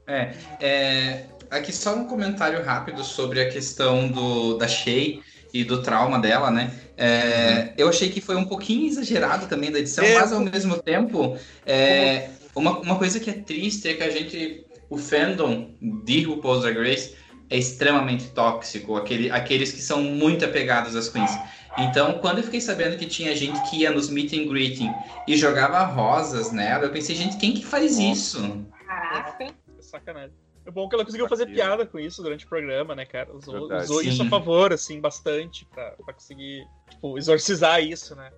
É, 0.06 0.32
é, 0.60 1.36
aqui 1.50 1.72
só 1.72 1.94
um 1.94 2.06
comentário 2.08 2.62
rápido 2.64 3.04
sobre 3.04 3.40
a 3.40 3.50
questão 3.50 4.10
do, 4.10 4.56
da 4.58 4.66
Shay 4.66 5.22
e 5.52 5.62
do 5.64 5.80
trauma 5.82 6.18
dela, 6.18 6.50
né? 6.50 6.72
É, 6.96 7.74
Eu 7.78 7.88
achei 7.88 8.10
que 8.10 8.20
foi 8.20 8.36
um 8.36 8.44
pouquinho 8.48 8.86
exagerado 8.86 9.46
também 9.48 9.70
da 9.70 9.78
edição, 9.78 10.04
É, 10.04 10.14
mas 10.14 10.32
ao 10.32 10.40
mesmo 10.40 10.80
tempo, 10.82 11.36
é, 11.64 12.30
uma, 12.54 12.80
uma 12.80 12.98
coisa 12.98 13.20
que 13.20 13.30
é 13.30 13.32
triste 13.42 13.88
é 13.88 13.94
que 13.94 14.02
a 14.02 14.10
gente, 14.10 14.66
o 14.88 14.98
fandom 14.98 15.76
de 15.80 16.22
RuPaul's 16.24 16.62
Drag 16.62 16.76
Race 16.78 17.16
é 17.48 17.58
extremamente 17.58 18.30
tóxico, 18.30 18.96
aquele, 18.96 19.30
aqueles 19.30 19.72
que 19.72 19.80
são 19.82 20.02
muito 20.02 20.44
apegados 20.44 20.96
às 20.96 21.08
queens. 21.08 21.38
Então, 21.78 22.18
quando 22.18 22.38
eu 22.38 22.44
fiquei 22.44 22.60
sabendo 22.60 22.98
que 22.98 23.06
tinha 23.06 23.34
gente 23.34 23.60
que 23.68 23.78
ia 23.78 23.90
nos 23.90 24.10
meet 24.10 24.32
and 24.34 24.48
greeting 24.48 24.94
e 25.26 25.36
jogava 25.36 25.82
rosas 25.84 26.52
nela, 26.52 26.84
eu 26.84 26.90
pensei, 26.90 27.16
gente, 27.16 27.36
quem 27.38 27.54
que 27.54 27.64
faz 27.64 27.98
isso? 27.98 28.66
Caraca. 28.86 29.44
É 29.44 29.82
sacanagem. 29.82 30.36
É 30.64 30.70
bom 30.70 30.88
que 30.88 30.94
ela 30.94 31.04
conseguiu 31.04 31.28
fazer 31.28 31.46
piada 31.46 31.84
com 31.84 31.98
isso 31.98 32.22
durante 32.22 32.44
o 32.44 32.48
programa, 32.48 32.94
né, 32.94 33.04
cara? 33.04 33.34
Usou, 33.34 33.68
Verdade. 33.68 33.84
usou 33.84 34.02
isso 34.02 34.22
a 34.22 34.26
favor, 34.26 34.72
assim, 34.72 35.00
bastante, 35.00 35.64
pra, 35.64 35.90
pra 36.04 36.14
conseguir, 36.14 36.64
tipo, 36.88 37.18
exorcizar 37.18 37.82
isso, 37.82 38.14
né? 38.14 38.30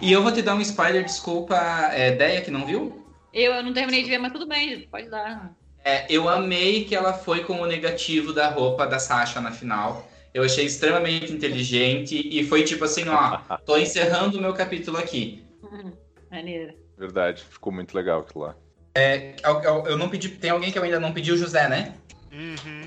E 0.00 0.12
eu 0.12 0.22
vou 0.22 0.30
te 0.30 0.42
dar 0.42 0.54
um 0.54 0.60
spoiler, 0.60 1.04
desculpa, 1.04 1.56
é, 1.92 2.12
Deia, 2.12 2.40
que 2.40 2.52
não 2.52 2.64
viu? 2.64 3.04
Eu, 3.32 3.52
eu 3.52 3.62
não 3.64 3.72
terminei 3.72 4.02
de 4.04 4.10
ver, 4.10 4.18
mas 4.18 4.32
tudo 4.32 4.46
bem, 4.46 4.86
pode 4.88 5.10
dar. 5.10 5.52
É, 5.84 6.06
eu 6.08 6.28
amei 6.28 6.84
que 6.84 6.94
ela 6.94 7.12
foi 7.12 7.44
com 7.44 7.60
o 7.60 7.66
negativo 7.66 8.32
da 8.32 8.48
roupa 8.48 8.86
da 8.86 8.98
Sasha 8.98 9.40
na 9.40 9.50
final. 9.50 10.08
Eu 10.36 10.42
achei 10.42 10.66
extremamente 10.66 11.32
inteligente 11.32 12.14
e 12.30 12.44
foi 12.44 12.62
tipo 12.62 12.84
assim, 12.84 13.08
ó, 13.08 13.38
tô 13.64 13.74
encerrando 13.78 14.36
o 14.36 14.40
meu 14.42 14.52
capítulo 14.52 14.98
aqui. 14.98 15.42
Maneiro. 16.30 16.74
Verdade, 16.94 17.42
ficou 17.42 17.72
muito 17.72 17.94
legal 17.96 18.20
aquilo 18.20 18.44
lá. 18.44 18.54
Eu, 19.42 19.62
eu- 19.62 19.86
eu 19.86 19.96
não 19.96 20.10
pedi, 20.10 20.28
tem 20.28 20.50
alguém 20.50 20.70
que 20.70 20.78
eu 20.78 20.82
ainda 20.82 21.00
não 21.00 21.10
pedi 21.14 21.32
o 21.32 21.38
José, 21.38 21.66
né? 21.70 21.94
Uhum. 22.30 22.84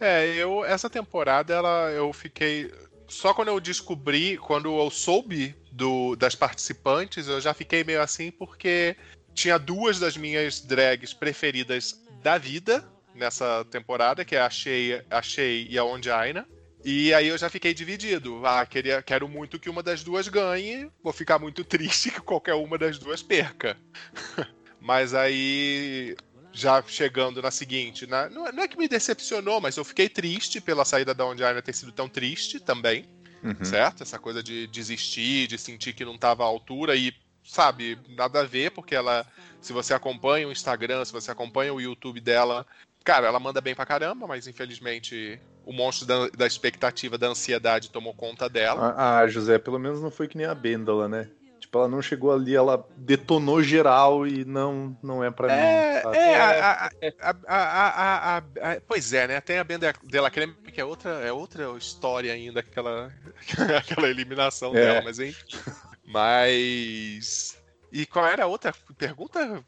É, 0.00 0.28
eu 0.36 0.64
essa 0.64 0.88
temporada 0.88 1.52
ela 1.52 1.90
eu 1.90 2.12
fiquei 2.12 2.70
só 3.08 3.34
quando 3.34 3.48
eu 3.48 3.58
descobri, 3.58 4.36
quando 4.38 4.72
eu 4.78 4.88
soube 4.88 5.56
do, 5.72 6.14
das 6.14 6.36
participantes, 6.36 7.26
eu 7.26 7.40
já 7.40 7.52
fiquei 7.52 7.82
meio 7.82 8.00
assim 8.00 8.30
porque 8.30 8.94
tinha 9.34 9.58
duas 9.58 9.98
das 9.98 10.16
minhas 10.16 10.60
drags 10.60 11.12
preferidas 11.12 12.00
da 12.22 12.38
vida 12.38 12.84
nessa 13.12 13.64
temporada, 13.72 14.24
que 14.24 14.36
é 14.36 14.40
a 14.40 14.48
Shea, 14.48 15.04
a 15.10 15.20
Shea 15.20 15.66
e 15.68 15.76
a 15.76 15.84
Onjaina. 15.84 16.46
E 16.84 17.14
aí 17.14 17.28
eu 17.28 17.38
já 17.38 17.48
fiquei 17.48 17.72
dividido. 17.72 18.44
Ah, 18.44 18.64
queria, 18.66 19.02
quero 19.02 19.28
muito 19.28 19.58
que 19.58 19.70
uma 19.70 19.82
das 19.82 20.02
duas 20.02 20.26
ganhe. 20.28 20.90
Vou 21.02 21.12
ficar 21.12 21.38
muito 21.38 21.64
triste 21.64 22.10
que 22.10 22.20
qualquer 22.20 22.54
uma 22.54 22.76
das 22.76 22.98
duas 22.98 23.22
perca. 23.22 23.76
Mas 24.80 25.14
aí 25.14 26.16
já 26.52 26.82
chegando 26.82 27.40
na 27.40 27.50
seguinte, 27.50 28.06
na- 28.06 28.28
não, 28.28 28.46
é- 28.46 28.52
não 28.52 28.62
é 28.64 28.68
que 28.68 28.76
me 28.76 28.86
decepcionou, 28.88 29.58
mas 29.58 29.76
eu 29.78 29.84
fiquei 29.84 30.06
triste 30.06 30.60
pela 30.60 30.84
saída 30.84 31.14
da 31.14 31.24
Ondiana 31.24 31.62
ter 31.62 31.72
sido 31.72 31.92
tão 31.92 32.08
triste 32.10 32.60
também, 32.60 33.06
Uhum. 33.42 33.64
certo? 33.64 34.02
Essa 34.02 34.18
coisa 34.18 34.42
de 34.42 34.66
desistir, 34.66 35.46
de 35.46 35.56
sentir 35.56 35.94
que 35.94 36.04
não 36.04 36.16
estava 36.16 36.42
à 36.42 36.46
altura 36.46 36.94
e, 36.94 37.14
sabe, 37.42 37.96
nada 38.10 38.40
a 38.40 38.44
ver, 38.44 38.70
porque 38.72 38.94
ela, 38.94 39.26
se 39.62 39.72
você 39.72 39.94
acompanha 39.94 40.46
o 40.46 40.52
Instagram, 40.52 41.04
se 41.06 41.12
você 41.12 41.30
acompanha 41.30 41.72
o 41.72 41.80
YouTube 41.80 42.20
dela, 42.20 42.66
cara, 43.02 43.26
ela 43.26 43.40
manda 43.40 43.60
bem 43.60 43.74
pra 43.74 43.86
caramba, 43.86 44.26
mas 44.26 44.46
infelizmente 44.46 45.40
o 45.64 45.72
monstro 45.72 46.06
da, 46.06 46.28
da 46.28 46.46
expectativa, 46.46 47.16
da 47.18 47.28
ansiedade 47.28 47.90
tomou 47.90 48.14
conta 48.14 48.48
dela. 48.48 48.94
Ah, 48.96 49.18
ah, 49.20 49.28
José, 49.28 49.58
pelo 49.58 49.78
menos 49.78 50.00
não 50.02 50.10
foi 50.10 50.26
que 50.28 50.36
nem 50.36 50.46
a 50.46 50.54
Bendala, 50.54 51.08
né? 51.08 51.28
Tipo, 51.60 51.78
ela 51.78 51.88
não 51.88 52.02
chegou 52.02 52.32
ali, 52.32 52.54
ela 52.56 52.84
detonou 52.96 53.62
geral 53.62 54.26
e 54.26 54.44
não, 54.44 54.98
não 55.00 55.22
é 55.22 55.30
pra 55.30 55.46
mim. 55.46 55.54
É, 55.54 56.00
sabe? 56.02 56.16
é, 56.18 56.40
a- 56.40 56.60
a- 56.60 56.90
a- 57.22 57.36
a- 57.46 57.88
a- 57.88 58.36
a- 58.36 58.72
a- 58.72 58.80
pois 58.86 59.12
é, 59.12 59.28
né? 59.28 59.40
Tem 59.40 59.58
a 59.58 59.64
Benda 59.64 59.94
dela 60.02 60.28
Creme, 60.30 60.54
que 60.54 60.80
é 60.80 60.84
outra, 60.84 61.10
é 61.24 61.32
outra 61.32 61.70
história 61.78 62.32
ainda, 62.32 62.60
aquela, 62.60 63.12
aquela 63.78 64.08
eliminação 64.08 64.70
É. 64.70 64.80
dela, 64.80 65.02
mas 65.02 65.18
enfim. 65.20 65.56
Mas. 66.04 67.56
E 67.92 68.06
qual 68.06 68.26
era 68.26 68.44
a 68.44 68.46
outra 68.46 68.74
pergunta, 68.96 69.62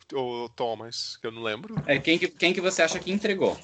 Thomas? 0.56 1.18
Que 1.18 1.26
eu 1.26 1.30
não 1.30 1.42
lembro. 1.42 1.76
É, 1.86 1.98
quem, 1.98 2.18
que, 2.18 2.26
quem 2.26 2.55
que 2.55 2.60
você 2.60 2.80
acha 2.80 2.98
que 2.98 3.12
entregou? 3.12 3.55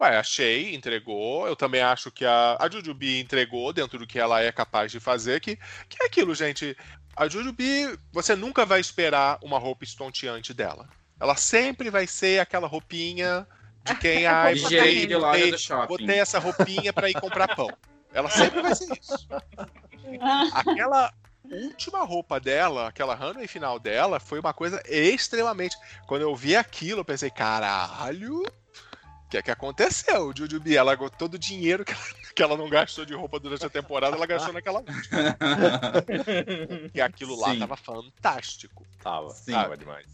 Ué, 0.00 0.16
a 0.16 0.22
Shea 0.22 0.72
entregou. 0.72 1.48
Eu 1.48 1.56
também 1.56 1.80
acho 1.80 2.12
que 2.12 2.24
a, 2.24 2.56
a 2.60 2.70
Jujubi 2.70 3.18
entregou 3.18 3.72
dentro 3.72 3.98
do 3.98 4.06
que 4.06 4.20
ela 4.20 4.40
é 4.40 4.52
capaz 4.52 4.92
de 4.92 5.00
fazer. 5.00 5.40
Que, 5.40 5.56
que 5.88 6.00
é 6.00 6.06
aquilo, 6.06 6.32
gente. 6.32 6.76
A 7.16 7.26
Jujubi, 7.26 7.98
você 8.12 8.36
nunca 8.36 8.64
vai 8.64 8.78
esperar 8.78 9.38
uma 9.42 9.58
roupa 9.58 9.82
estonteante 9.82 10.54
dela. 10.54 10.88
Ela 11.18 11.34
sempre 11.34 11.90
vai 11.90 12.06
ser 12.06 12.38
aquela 12.38 12.68
roupinha 12.68 13.48
de 13.82 13.96
quem 13.96 14.26
ai, 14.28 14.54
botei, 14.54 15.58
shopping. 15.58 15.88
botei 15.88 16.18
essa 16.20 16.38
roupinha 16.38 16.92
pra 16.92 17.10
ir 17.10 17.20
comprar 17.20 17.56
pão. 17.56 17.70
Ela 18.12 18.30
sempre 18.30 18.62
vai 18.62 18.76
ser 18.76 18.92
isso. 18.96 19.26
Aquela 20.54 21.12
última 21.50 22.04
roupa 22.04 22.38
dela, 22.40 22.88
aquela 22.88 23.14
runway 23.14 23.46
final 23.46 23.78
dela, 23.78 24.18
foi 24.20 24.40
uma 24.40 24.52
coisa 24.52 24.82
extremamente. 24.86 25.76
Quando 26.06 26.22
eu 26.22 26.34
vi 26.34 26.56
aquilo, 26.56 27.00
eu 27.00 27.04
pensei, 27.04 27.30
caralho, 27.30 28.42
o 28.42 29.28
que 29.28 29.36
é 29.38 29.42
que 29.42 29.50
aconteceu? 29.50 30.32
Jujubi, 30.36 30.76
ela 30.76 30.96
todo 31.10 31.34
o 31.34 31.38
dinheiro 31.38 31.84
que 31.84 31.92
ela, 31.92 32.02
que 32.34 32.42
ela 32.42 32.56
não 32.56 32.68
gastou 32.68 33.04
de 33.04 33.14
roupa 33.14 33.40
durante 33.40 33.64
a 33.66 33.70
temporada, 33.70 34.16
ela 34.16 34.26
gastou 34.26 34.52
naquela 34.52 34.80
última. 34.80 35.36
E 36.94 37.00
aquilo 37.00 37.38
lá 37.38 37.52
Sim. 37.52 37.58
tava 37.58 37.76
fantástico. 37.76 38.86
Tava, 39.02 39.30
Sim. 39.30 39.52
tava 39.52 39.76
demais. 39.76 40.06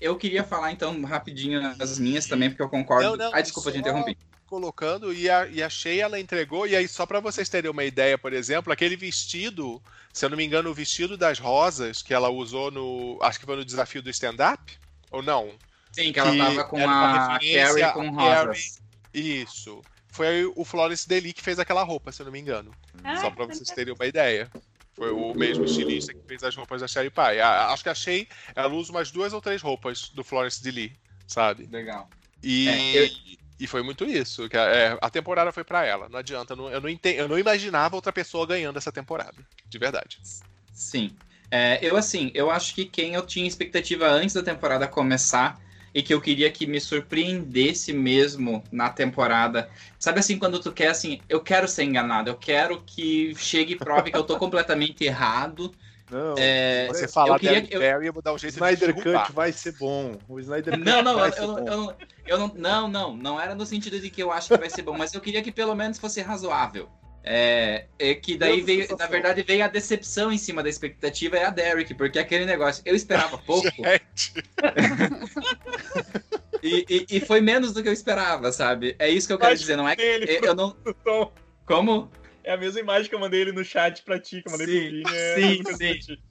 Eu 0.00 0.16
queria 0.16 0.42
falar 0.42 0.72
então 0.72 1.00
rapidinho 1.04 1.60
as 1.78 1.98
minhas 1.98 2.26
também, 2.26 2.50
porque 2.50 2.62
eu 2.62 2.68
concordo. 2.68 3.10
Não, 3.10 3.16
não, 3.16 3.34
Ai, 3.34 3.42
desculpa 3.42 3.70
te 3.70 3.74
só- 3.74 3.80
interromper. 3.80 4.16
Colocando 4.56 5.14
e 5.14 5.30
a, 5.30 5.46
e 5.46 5.62
a 5.62 5.70
Shea 5.70 6.02
ela 6.04 6.20
entregou 6.20 6.66
e 6.66 6.76
aí 6.76 6.86
só 6.86 7.06
pra 7.06 7.20
vocês 7.20 7.48
terem 7.48 7.70
uma 7.70 7.84
ideia, 7.84 8.18
por 8.18 8.34
exemplo, 8.34 8.70
aquele 8.70 8.96
vestido, 8.96 9.82
se 10.12 10.26
eu 10.26 10.28
não 10.28 10.36
me 10.36 10.44
engano, 10.44 10.68
o 10.68 10.74
vestido 10.74 11.16
das 11.16 11.38
rosas 11.38 12.02
que 12.02 12.12
ela 12.12 12.28
usou 12.28 12.70
no, 12.70 13.18
acho 13.22 13.40
que 13.40 13.46
foi 13.46 13.56
no 13.56 13.64
desafio 13.64 14.02
do 14.02 14.10
stand 14.10 14.36
up 14.52 14.78
ou 15.10 15.22
não? 15.22 15.54
Sim, 15.90 16.12
que 16.12 16.20
ela 16.20 16.36
tava 16.36 16.64
com 16.64 16.76
a 16.86 17.38
referência 17.38 17.80
Carrie 17.80 17.92
com 18.10 18.14
Carrie. 18.16 18.46
rosas. 18.46 18.82
Isso. 19.14 19.82
Foi 20.08 20.44
o 20.54 20.64
Florence 20.66 21.08
Deli 21.08 21.32
que 21.32 21.40
fez 21.42 21.58
aquela 21.58 21.82
roupa, 21.82 22.12
se 22.12 22.20
eu 22.20 22.26
não 22.26 22.32
me 22.32 22.38
engano. 22.38 22.72
Ah, 23.02 23.16
Só 23.16 23.30
pra 23.30 23.46
vocês 23.46 23.70
terem 23.70 23.94
uma 23.94 24.04
ideia. 24.06 24.50
Foi 24.92 25.10
o 25.10 25.32
mesmo 25.34 25.64
estilista 25.64 26.12
que 26.12 26.20
fez 26.28 26.44
as 26.44 26.54
roupas 26.54 26.82
da 26.82 26.86
Sherry 26.88 27.08
Pie. 27.08 27.40
A- 27.40 27.68
Acho 27.72 27.82
que 27.82 27.88
a 27.88 27.94
Shea, 27.94 28.26
ela 28.54 28.68
usa 28.74 28.90
umas 28.92 29.10
duas 29.10 29.32
ou 29.32 29.40
três 29.40 29.62
roupas 29.62 30.10
do 30.10 30.22
Florence 30.22 30.62
Deli, 30.62 30.92
sabe? 31.26 31.66
Legal. 31.72 32.06
E, 32.42 32.68
É, 32.68 33.04
eu- 33.04 33.10
e 33.62 33.66
foi 33.66 33.82
muito 33.82 34.04
isso. 34.04 34.48
Que 34.48 34.56
é, 34.56 34.98
a 35.00 35.10
temporada 35.10 35.52
foi 35.52 35.64
pra 35.64 35.84
ela. 35.84 36.08
Não 36.08 36.18
adianta. 36.18 36.52
Eu 36.54 36.56
não, 36.56 36.70
eu, 36.70 36.80
não 36.80 36.88
enten- 36.88 37.14
eu 37.16 37.28
não 37.28 37.38
imaginava 37.38 37.94
outra 37.96 38.12
pessoa 38.12 38.46
ganhando 38.46 38.76
essa 38.76 38.90
temporada. 38.92 39.46
De 39.68 39.78
verdade. 39.78 40.18
Sim. 40.72 41.16
É, 41.50 41.78
eu, 41.82 41.96
assim, 41.96 42.30
eu 42.34 42.50
acho 42.50 42.74
que 42.74 42.84
quem 42.86 43.14
eu 43.14 43.26
tinha 43.26 43.46
expectativa 43.46 44.06
antes 44.08 44.34
da 44.34 44.42
temporada 44.42 44.88
começar 44.88 45.60
e 45.94 46.02
que 46.02 46.12
eu 46.12 46.20
queria 46.20 46.50
que 46.50 46.66
me 46.66 46.80
surpreendesse 46.80 47.92
mesmo 47.92 48.64
na 48.72 48.88
temporada. 48.90 49.70
Sabe 49.98 50.20
assim, 50.20 50.38
quando 50.38 50.58
tu 50.58 50.72
quer, 50.72 50.88
assim, 50.88 51.20
eu 51.28 51.42
quero 51.42 51.68
ser 51.68 51.84
enganado, 51.84 52.30
eu 52.30 52.36
quero 52.36 52.82
que 52.82 53.34
chegue 53.36 53.74
e 53.74 53.78
prove 53.78 54.10
que 54.10 54.16
eu 54.16 54.24
tô 54.24 54.36
completamente 54.38 55.04
errado. 55.04 55.76
Não, 56.12 56.34
É, 56.36 56.86
Você 56.88 57.08
falar 57.08 57.38
queria 57.38 57.62
que- 57.62 57.74
eu- 57.74 57.80
Barry, 57.80 58.06
eu 58.06 58.12
vou 58.12 58.22
dar 58.22 58.32
um 58.32 58.34
o 58.34 58.38
jeito 58.38 58.52
Snyder 58.52 58.92
de 58.92 59.02
derrubar. 59.02 59.26
Cut 59.26 59.34
vai 59.34 59.50
ser 59.50 59.72
bom. 59.78 60.18
O 60.28 60.38
Snyder 60.38 60.74
Cut 60.74 60.84
Não, 60.84 61.02
não, 61.02 61.14
vai 61.16 61.30
eu, 61.30 61.32
ser 61.32 61.40
eu, 61.40 61.46
não- 61.46 61.54
bom. 61.54 61.66
eu 61.66 61.76
não, 61.78 61.96
eu 62.26 62.38
não, 62.38 62.48
não, 62.54 62.88
não, 62.88 63.16
não 63.16 63.40
era 63.40 63.54
no 63.54 63.64
sentido 63.64 63.98
de 63.98 64.10
que 64.10 64.22
eu 64.22 64.30
acho 64.30 64.48
que 64.48 64.58
vai 64.58 64.68
ser 64.68 64.82
bom, 64.82 64.94
mas 64.96 65.14
eu 65.14 65.22
queria 65.22 65.42
que 65.42 65.50
pelo 65.50 65.74
menos 65.74 65.98
fosse 65.98 66.20
razoável. 66.20 66.86
É, 67.24 67.86
é 68.00 68.14
que 68.16 68.36
daí 68.36 68.56
Deu 68.56 68.66
veio, 68.66 68.96
na 68.98 69.06
verdade, 69.06 69.44
veio 69.44 69.64
a 69.64 69.68
decepção 69.68 70.32
em 70.32 70.36
cima 70.36 70.60
da 70.60 70.68
expectativa 70.68 71.36
é 71.36 71.44
a 71.44 71.50
Derek, 71.50 71.94
porque 71.94 72.18
aquele 72.18 72.44
negócio, 72.44 72.82
eu 72.84 72.96
esperava 72.96 73.38
pouco 73.46 73.62
Gente, 73.64 74.42
e, 76.62 76.84
e, 76.88 77.06
e 77.16 77.20
foi 77.20 77.40
menos 77.40 77.72
do 77.72 77.82
que 77.82 77.88
eu 77.88 77.92
esperava, 77.92 78.52
sabe? 78.52 78.94
É 78.98 79.08
isso 79.08 79.26
que 79.28 79.32
eu 79.32 79.38
quero 79.38 79.50
Mas 79.52 79.60
dizer, 79.60 79.76
não 79.76 79.88
é 79.88 79.96
que 79.96 80.02
Ele, 80.02 80.40
eu 80.42 80.54
não. 80.54 80.76
Como? 81.64 82.10
É 82.44 82.52
a 82.52 82.56
mesma 82.56 82.80
imagem 82.80 83.08
que 83.08 83.14
eu 83.14 83.20
mandei 83.20 83.40
ele 83.40 83.52
no 83.52 83.64
chat 83.64 84.02
pra 84.02 84.18
ti, 84.20 84.42
que 84.42 84.48
eu 84.48 84.52
mandei 84.52 84.66
Sim, 84.66 84.80
pro 84.80 84.90
Vini. 84.90 85.04
é 85.10 85.34
sim, 85.34 85.56
sim. 85.64 85.64
pra 85.64 85.98
ti. 85.98 86.22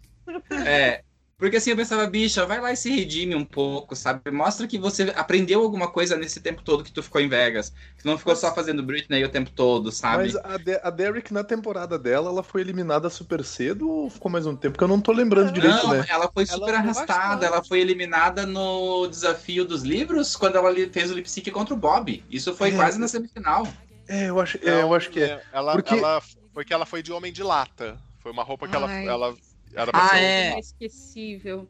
É, 0.63 1.03
Porque 1.37 1.57
assim, 1.57 1.71
eu 1.71 1.75
pensava, 1.77 2.05
bicha, 2.07 2.45
vai 2.45 2.61
lá 2.61 2.71
e 2.71 2.75
se 2.77 2.89
redime 2.91 3.33
um 3.35 3.43
pouco, 3.43 3.95
sabe? 3.95 4.29
Mostra 4.31 4.67
que 4.67 4.77
você 4.77 5.11
aprendeu 5.15 5.61
alguma 5.63 5.91
coisa 5.91 6.15
nesse 6.15 6.39
tempo 6.39 6.61
todo 6.63 6.83
que 6.83 6.91
tu 6.91 7.01
ficou 7.01 7.19
em 7.19 7.27
Vegas. 7.27 7.71
Que 7.97 8.05
não 8.05 8.15
ficou 8.17 8.35
só 8.35 8.53
fazendo 8.53 8.83
Britney 8.83 9.23
o 9.23 9.29
tempo 9.31 9.49
todo, 9.51 9.91
sabe? 9.91 10.31
Mas 10.31 10.35
a, 10.35 10.57
De 10.57 10.79
a 10.83 10.89
Derek, 10.91 11.33
na 11.33 11.43
temporada 11.43 11.97
dela, 11.97 12.29
ela 12.29 12.43
foi 12.43 12.61
eliminada 12.61 13.09
super 13.09 13.43
cedo 13.43 13.89
ou 13.89 14.09
ficou 14.09 14.31
mais 14.31 14.45
um 14.45 14.55
tempo? 14.55 14.73
Porque 14.73 14.83
eu 14.83 14.87
não 14.87 15.01
tô 15.01 15.11
lembrando 15.11 15.51
direito, 15.51 15.87
não, 15.87 15.89
né? 15.89 16.05
ela 16.09 16.29
foi 16.31 16.45
super 16.45 16.75
Ela 16.75 16.77
arrastada. 16.77 17.07
bastante. 17.07 17.45
Ela 17.45 17.63
foi 17.63 17.79
eliminada 17.81 18.45
no 18.45 19.07
desafio 19.07 19.65
dos 19.65 19.81
livros 19.81 20.35
quando 20.35 20.57
ela 20.57 20.71
fez 20.91 21.09
o 21.11 21.15
lip 21.15 21.29
sync 21.29 21.49
contra 21.49 21.73
o 21.73 21.77
Bob. 21.77 22.23
Isso 22.29 22.55
foi 22.55 22.69
É. 22.69 22.75
quase 22.75 22.99
na 22.99 23.07
semifinal. 23.07 23.65
É, 24.11 24.29
eu 24.29 24.39
acho, 24.39 24.57
é, 24.61 24.81
eu 24.81 24.93
acho 24.93 25.09
que 25.09 25.21
é. 25.21 25.41
Ela, 25.53 25.73
Porque- 25.73 25.93
ela 25.95 26.21
foi 26.53 26.65
que 26.65 26.73
ela 26.73 26.85
foi 26.85 27.01
de 27.01 27.11
homem 27.11 27.31
de 27.31 27.41
lata. 27.43 27.97
Foi 28.19 28.31
uma 28.31 28.43
roupa 28.43 28.67
que 28.67 28.75
ela, 28.75 28.87
Ai. 28.87 29.07
ela 29.07 29.35
era 29.73 29.91
pra 29.91 30.03
Ah, 30.05 30.09
ser- 30.09 30.15
é. 30.17 30.51
Inesquecível. 30.53 31.67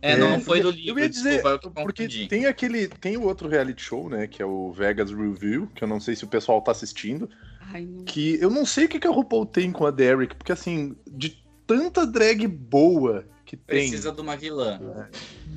É, 0.00 0.16
não 0.16 0.40
foi 0.40 0.60
do 0.60 0.70
livro. 0.70 0.90
Eu 0.90 1.02
ia 1.02 1.08
dizer, 1.08 1.42
desculpa, 1.42 1.48
eu 1.50 1.58
que 1.58 1.82
porque 1.82 2.26
tem 2.28 2.46
aquele. 2.46 2.86
Tem 2.86 3.16
o 3.16 3.24
outro 3.24 3.48
reality 3.48 3.82
show, 3.82 4.08
né? 4.08 4.28
Que 4.28 4.40
é 4.40 4.46
o 4.46 4.72
Vegas 4.72 5.10
Review, 5.10 5.66
que 5.74 5.82
eu 5.82 5.88
não 5.88 5.98
sei 5.98 6.14
se 6.14 6.22
o 6.24 6.28
pessoal 6.28 6.62
tá 6.62 6.70
assistindo. 6.70 7.28
Ai, 7.60 7.84
não. 7.84 8.04
Que 8.04 8.38
eu 8.40 8.48
não 8.48 8.64
sei 8.64 8.84
o 8.84 8.88
que, 8.88 9.00
que 9.00 9.06
a 9.08 9.10
RuPaul 9.10 9.44
tem 9.44 9.72
com 9.72 9.84
a 9.84 9.90
Derek, 9.90 10.36
porque 10.36 10.52
assim, 10.52 10.96
de 11.06 11.36
tanta 11.66 12.06
drag 12.06 12.46
boa 12.46 13.24
que 13.44 13.56
tem. 13.56 13.88
Precisa 13.88 14.12
de 14.12 14.20
uma 14.20 14.36
vilã. 14.36 14.78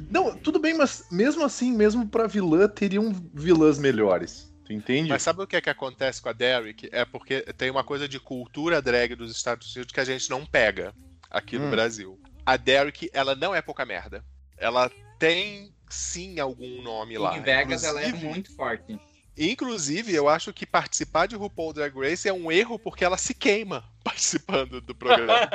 Não, 0.09 0.35
tudo 0.35 0.57
bem, 0.59 0.75
mas 0.75 1.03
mesmo 1.11 1.43
assim, 1.45 1.71
mesmo 1.71 2.07
pra 2.07 2.25
vilã, 2.25 2.67
teriam 2.67 3.13
vilãs 3.33 3.77
melhores. 3.77 4.51
Tu 4.65 4.73
entende? 4.73 5.09
Mas 5.09 5.21
sabe 5.21 5.41
o 5.43 5.47
que, 5.47 5.55
é 5.55 5.61
que 5.61 5.69
acontece 5.69 6.21
com 6.21 6.29
a 6.29 6.33
Derek? 6.33 6.89
É 6.91 7.05
porque 7.05 7.41
tem 7.53 7.69
uma 7.69 7.83
coisa 7.83 8.07
de 8.07 8.19
cultura 8.19 8.81
drag 8.81 9.13
dos 9.15 9.31
Estados 9.31 9.73
Unidos 9.75 9.93
que 9.93 9.99
a 9.99 10.05
gente 10.05 10.29
não 10.29 10.45
pega 10.45 10.93
aqui 11.29 11.57
no 11.59 11.67
Hum. 11.67 11.71
Brasil. 11.71 12.19
A 12.45 12.57
Derek, 12.57 13.09
ela 13.13 13.35
não 13.35 13.53
é 13.53 13.61
pouca 13.61 13.85
merda. 13.85 14.23
Ela 14.57 14.89
tem 15.19 15.71
sim 15.89 16.39
algum 16.39 16.81
nome 16.81 17.17
lá. 17.17 17.37
Em 17.37 17.41
Vegas 17.41 17.83
ela 17.83 18.01
é 18.01 18.07
Inclusive- 18.07 18.27
muito 18.29 18.55
forte. 18.55 18.99
Inclusive, 19.37 20.13
eu 20.15 20.29
acho 20.29 20.53
que 20.53 20.65
participar 20.65 21.27
de 21.27 21.35
RuPaul 21.35 21.73
Drag 21.73 21.93
Race 21.93 22.27
é 22.27 22.31
um 22.33 22.49
erro 22.49 22.79
porque 22.79 23.03
ela 23.03 23.17
se 23.17 23.33
queima 23.33 23.83
participando 24.03 24.79
do 24.81 24.95
programa. 24.95 25.33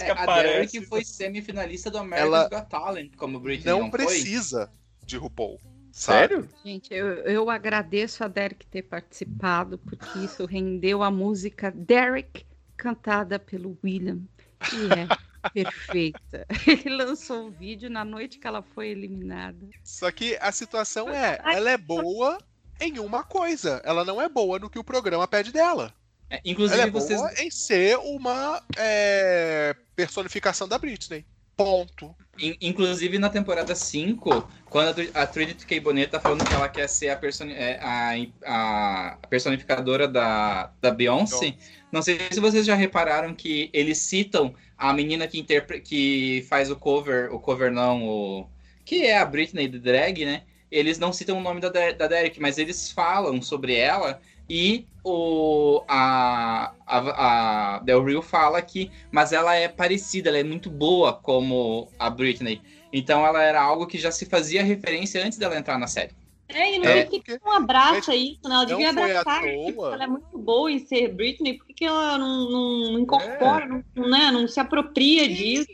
É, 0.00 0.10
a. 0.12 0.42
Derek 0.42 0.86
foi 0.86 1.04
semifinalista 1.04 1.90
do 1.90 1.98
America's 1.98 2.26
Ela 2.26 2.48
Got 2.48 2.68
Talent, 2.70 3.16
como 3.16 3.40
Britney 3.40 3.70
não 3.72 3.80
não, 3.80 3.90
foi. 3.90 3.98
precisa 4.06 4.70
de 5.04 5.16
RuPaul. 5.16 5.60
Sério? 5.96 6.46
Gente, 6.62 6.92
eu, 6.92 7.06
eu 7.24 7.48
agradeço 7.48 8.22
a 8.22 8.28
Derek 8.28 8.66
ter 8.66 8.82
participado, 8.82 9.78
porque 9.78 10.18
isso 10.18 10.44
rendeu 10.44 11.02
a 11.02 11.10
música 11.10 11.70
Derek, 11.70 12.44
cantada 12.76 13.38
pelo 13.38 13.78
William, 13.82 14.20
que 14.60 14.76
é 14.92 15.08
perfeita. 15.64 16.46
Ele 16.66 16.96
lançou 16.96 17.46
um 17.46 17.50
vídeo 17.50 17.88
na 17.88 18.04
noite 18.04 18.38
que 18.38 18.46
ela 18.46 18.60
foi 18.60 18.88
eliminada. 18.88 19.66
Só 19.82 20.10
que 20.10 20.36
a 20.38 20.52
situação 20.52 21.08
é, 21.08 21.40
ela 21.42 21.70
é 21.70 21.78
boa 21.78 22.36
em 22.78 22.98
uma 22.98 23.24
coisa. 23.24 23.80
Ela 23.82 24.04
não 24.04 24.20
é 24.20 24.28
boa 24.28 24.58
no 24.58 24.68
que 24.68 24.78
o 24.78 24.84
programa 24.84 25.26
pede 25.26 25.50
dela. 25.50 25.94
É, 26.28 26.34
Ela 26.34 26.42
inclusive, 26.44 26.88
é 26.88 26.90
vocês. 26.90 27.18
boa 27.18 27.32
em 27.38 27.50
ser 27.50 27.96
uma 28.00 28.62
é, 28.76 29.74
personificação 29.94 30.68
da 30.68 30.76
Britney. 30.76 31.24
Ponto. 31.56 32.14
in- 32.38 32.56
inclusive 32.60 33.18
na 33.18 33.30
temporada 33.30 33.74
5, 33.74 34.46
quando 34.68 34.88
a 34.90 34.94
Tr- 34.94 35.10
a 35.14 35.26
Trinity 35.26 35.64
K. 35.66 35.80
Bonet 35.80 36.10
tá 36.10 36.20
falando 36.20 36.44
que 36.46 36.54
ela 36.54 36.68
quer 36.68 36.86
ser 36.88 37.08
a, 37.08 37.16
personi- 37.16 37.54
é, 37.54 37.78
a, 37.80 38.12
a- 38.44 39.08
a 39.14 39.26
personificadora 39.28 40.06
da, 40.06 40.70
da 40.80 40.90
Beyoncé. 40.90 41.56
Não 41.90 42.02
sei 42.02 42.18
se 42.30 42.40
vocês 42.40 42.66
já 42.66 42.74
repararam 42.74 43.34
que 43.34 43.70
eles 43.72 43.98
citam 43.98 44.54
a 44.76 44.92
menina 44.92 45.26
que, 45.26 45.42
que 45.80 46.44
faz 46.48 46.70
o 46.70 46.76
cover, 46.76 47.32
o 47.34 47.40
cover 47.40 47.72
não, 47.72 48.06
o. 48.06 48.50
Que 48.84 49.06
é 49.06 49.18
a 49.18 49.24
Britney 49.24 49.66
de 49.66 49.78
drag, 49.78 50.24
né? 50.26 50.42
Eles 50.70 50.98
não 50.98 51.12
citam 51.12 51.38
o 51.38 51.40
nome 51.40 51.60
da, 51.60 51.70
da 51.70 52.06
Derek, 52.06 52.38
mas 52.40 52.58
eles 52.58 52.90
falam 52.90 53.40
sobre 53.40 53.74
ela 53.74 54.20
e 54.48 54.86
o, 55.04 55.82
a, 55.88 56.72
a, 56.86 57.76
a 57.76 57.78
Del 57.80 58.04
Rio 58.04 58.22
fala 58.22 58.60
que, 58.62 58.90
mas 59.10 59.32
ela 59.32 59.54
é 59.54 59.68
parecida, 59.68 60.28
ela 60.28 60.38
é 60.38 60.44
muito 60.44 60.68
boa 60.70 61.12
como 61.12 61.88
a 61.98 62.10
Britney. 62.10 62.60
Então 62.92 63.26
ela 63.26 63.42
era 63.42 63.60
algo 63.60 63.86
que 63.86 63.98
já 63.98 64.10
se 64.10 64.26
fazia 64.26 64.62
referência 64.62 65.24
antes 65.24 65.38
dela 65.38 65.56
entrar 65.56 65.78
na 65.78 65.86
série. 65.86 66.12
É, 66.48 66.76
e 66.76 66.78
não 66.78 66.88
É, 66.88 67.04
por 67.04 67.20
que 67.22 67.38
não 67.44 67.52
abraça 67.52 68.14
isso, 68.14 68.40
né? 68.44 68.54
Ela 68.54 68.58
não 68.60 68.66
devia 68.66 68.90
abraçar. 68.90 69.44
Ela 69.44 70.04
é 70.04 70.06
muito 70.06 70.38
boa 70.38 70.70
em 70.70 70.78
ser 70.78 71.12
Britney, 71.12 71.54
por 71.58 71.66
que, 71.66 71.74
que 71.74 71.84
ela 71.84 72.16
não, 72.16 72.50
não- 72.50 72.98
incorpora, 73.00 73.66
não, 73.66 73.82
não, 73.96 74.08
né? 74.08 74.30
não 74.30 74.46
se 74.46 74.60
apropria 74.60 75.28
disso? 75.28 75.66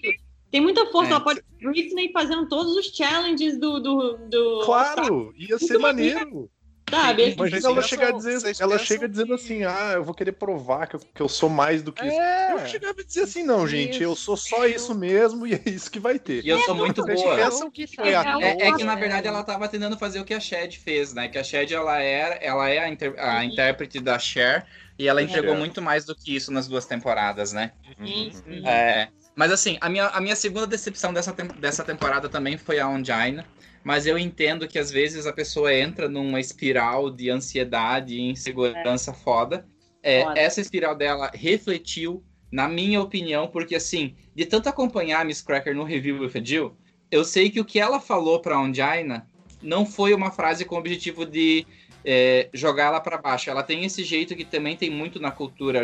Tem 0.51 0.61
muita 0.61 0.87
força, 0.87 1.11
É. 1.11 1.13
ela 1.13 1.21
pode 1.21 1.43
Britney 1.63 2.11
fazendo 2.13 2.47
todos 2.49 2.75
os 2.77 2.87
challenges 2.87 3.59
do. 3.59 3.81
do, 3.81 4.19
do 4.29 4.63
Claro, 4.65 5.33
ia 5.37 5.59
ser 5.59 5.79
maneiro. 5.79 6.51
Sabe? 6.93 7.31
Imagina 7.31 7.69
ela 7.69 7.83
chegar 7.83 8.13
ela 8.61 8.79
chega 8.79 9.09
dizendo 9.09 9.33
assim, 9.33 9.65
ah, 9.65 9.93
eu 9.95 10.05
vou 10.05 10.15
querer 10.15 10.33
provar 10.33 10.87
que 10.87 10.97
eu, 10.97 11.01
que 11.01 11.23
eu 11.23 11.29
sou 11.29 11.49
mais 11.49 11.83
do 11.83 11.91
que 11.91 12.05
isso. 12.05 12.21
É. 12.21 12.53
Eu 12.53 12.67
chegava 12.67 13.01
a 13.01 13.05
dizer 13.05 13.23
assim, 13.23 13.43
não, 13.43 13.67
gente, 13.67 14.03
eu 14.03 14.15
sou 14.15 14.37
só 14.37 14.67
isso 14.67 14.95
mesmo 14.95 15.47
e 15.47 15.55
é 15.55 15.63
isso 15.67 15.91
que 15.91 15.99
vai 15.99 16.19
ter. 16.19 16.45
E 16.45 16.49
eu 16.51 16.59
sou 16.61 16.75
muito 16.75 17.03
Vocês 17.03 17.23
boa. 17.23 17.37
pensam 17.37 17.71
que 17.71 17.87
É, 17.99 18.69
é 18.69 18.73
que 18.75 18.85
na 18.85 18.95
verdade 18.95 19.27
ela 19.27 19.43
tava 19.43 19.69
tentando 19.69 19.97
fazer 19.97 20.21
o 20.21 20.25
que 20.25 20.35
a 20.35 20.41
Shed 20.41 20.79
fez, 20.79 21.15
né? 21.15 21.29
Que 21.29 21.39
a 21.39 21.45
Shed 21.45 21.73
ela 21.73 21.99
era, 21.99 22.35
ela 22.35 22.69
é 22.69 22.79
a, 22.79 22.89
inter- 22.89 23.15
a 23.19 23.43
intérprete 23.43 23.99
da 23.99 24.19
Cher 24.19 24.67
e 24.99 25.09
ela 25.09 25.23
entregou 25.23 25.53
Cher. 25.53 25.59
muito 25.59 25.81
mais 25.81 26.05
do 26.05 26.15
que 26.15 26.37
isso 26.37 26.53
nas 26.53 26.69
duas 26.69 26.85
temporadas, 26.85 27.53
né? 27.53 27.73
Sim, 28.05 28.31
sim. 28.33 28.69
É, 28.69 29.09
mas 29.35 29.51
assim, 29.51 29.79
a 29.81 29.89
minha, 29.89 30.09
a 30.09 30.21
minha 30.21 30.37
segunda 30.37 30.67
decepção 30.67 31.13
dessa, 31.13 31.33
tem- 31.33 31.49
dessa 31.59 31.83
temporada 31.83 32.29
também 32.29 32.59
foi 32.59 32.79
a 32.79 32.89
Ongina. 32.89 33.47
Mas 33.85 34.07
eu 34.07 34.17
entendo 34.17 34.69
que 34.69 34.79
às 34.79 34.91
vezes 34.91 35.27
a 35.27 35.33
pessoa 35.33 35.75
entra 35.75 36.09
numa 36.09 36.39
espiral 36.39 37.11
de 37.11 37.31
ansiedade 37.31 38.15
e 38.15 38.21
insegurança 38.21 39.13
foda. 39.13 39.67
É, 40.03 40.23
Foda. 40.23 40.41
essa 40.41 40.61
espiral 40.61 40.97
dela 40.97 41.31
refletiu, 41.33 42.25
na 42.51 42.69
minha 42.69 43.01
opinião, 43.01 43.47
porque 43.47 43.75
assim, 43.75 44.17
de 44.35 44.45
tanto 44.45 44.69
acompanhar 44.69 45.21
a 45.21 45.25
Miss 45.25 45.41
Cracker 45.41 45.75
no 45.75 45.85
Review 45.85 46.21
with 46.21 46.33
a 46.35 46.45
Jill, 46.45 46.77
eu 47.11 47.25
sei 47.25 47.51
que 47.51 47.61
o 47.61 47.65
que 47.65 47.79
ela 47.79 48.01
falou 48.01 48.41
pra 48.41 48.59
Ongina 48.59 49.27
não 49.63 49.87
foi 49.87 50.13
uma 50.13 50.31
frase 50.31 50.65
com 50.65 50.75
o 50.75 50.79
objetivo 50.79 51.25
de 51.25 51.65
é, 52.05 52.49
jogar 52.53 52.87
ela 52.87 53.01
para 53.01 53.17
baixo. 53.17 53.49
Ela 53.49 53.63
tem 53.63 53.85
esse 53.85 54.03
jeito 54.03 54.35
que 54.35 54.45
também 54.45 54.77
tem 54.77 54.91
muito 54.91 55.21
na 55.21 55.31
cultura 55.31 55.83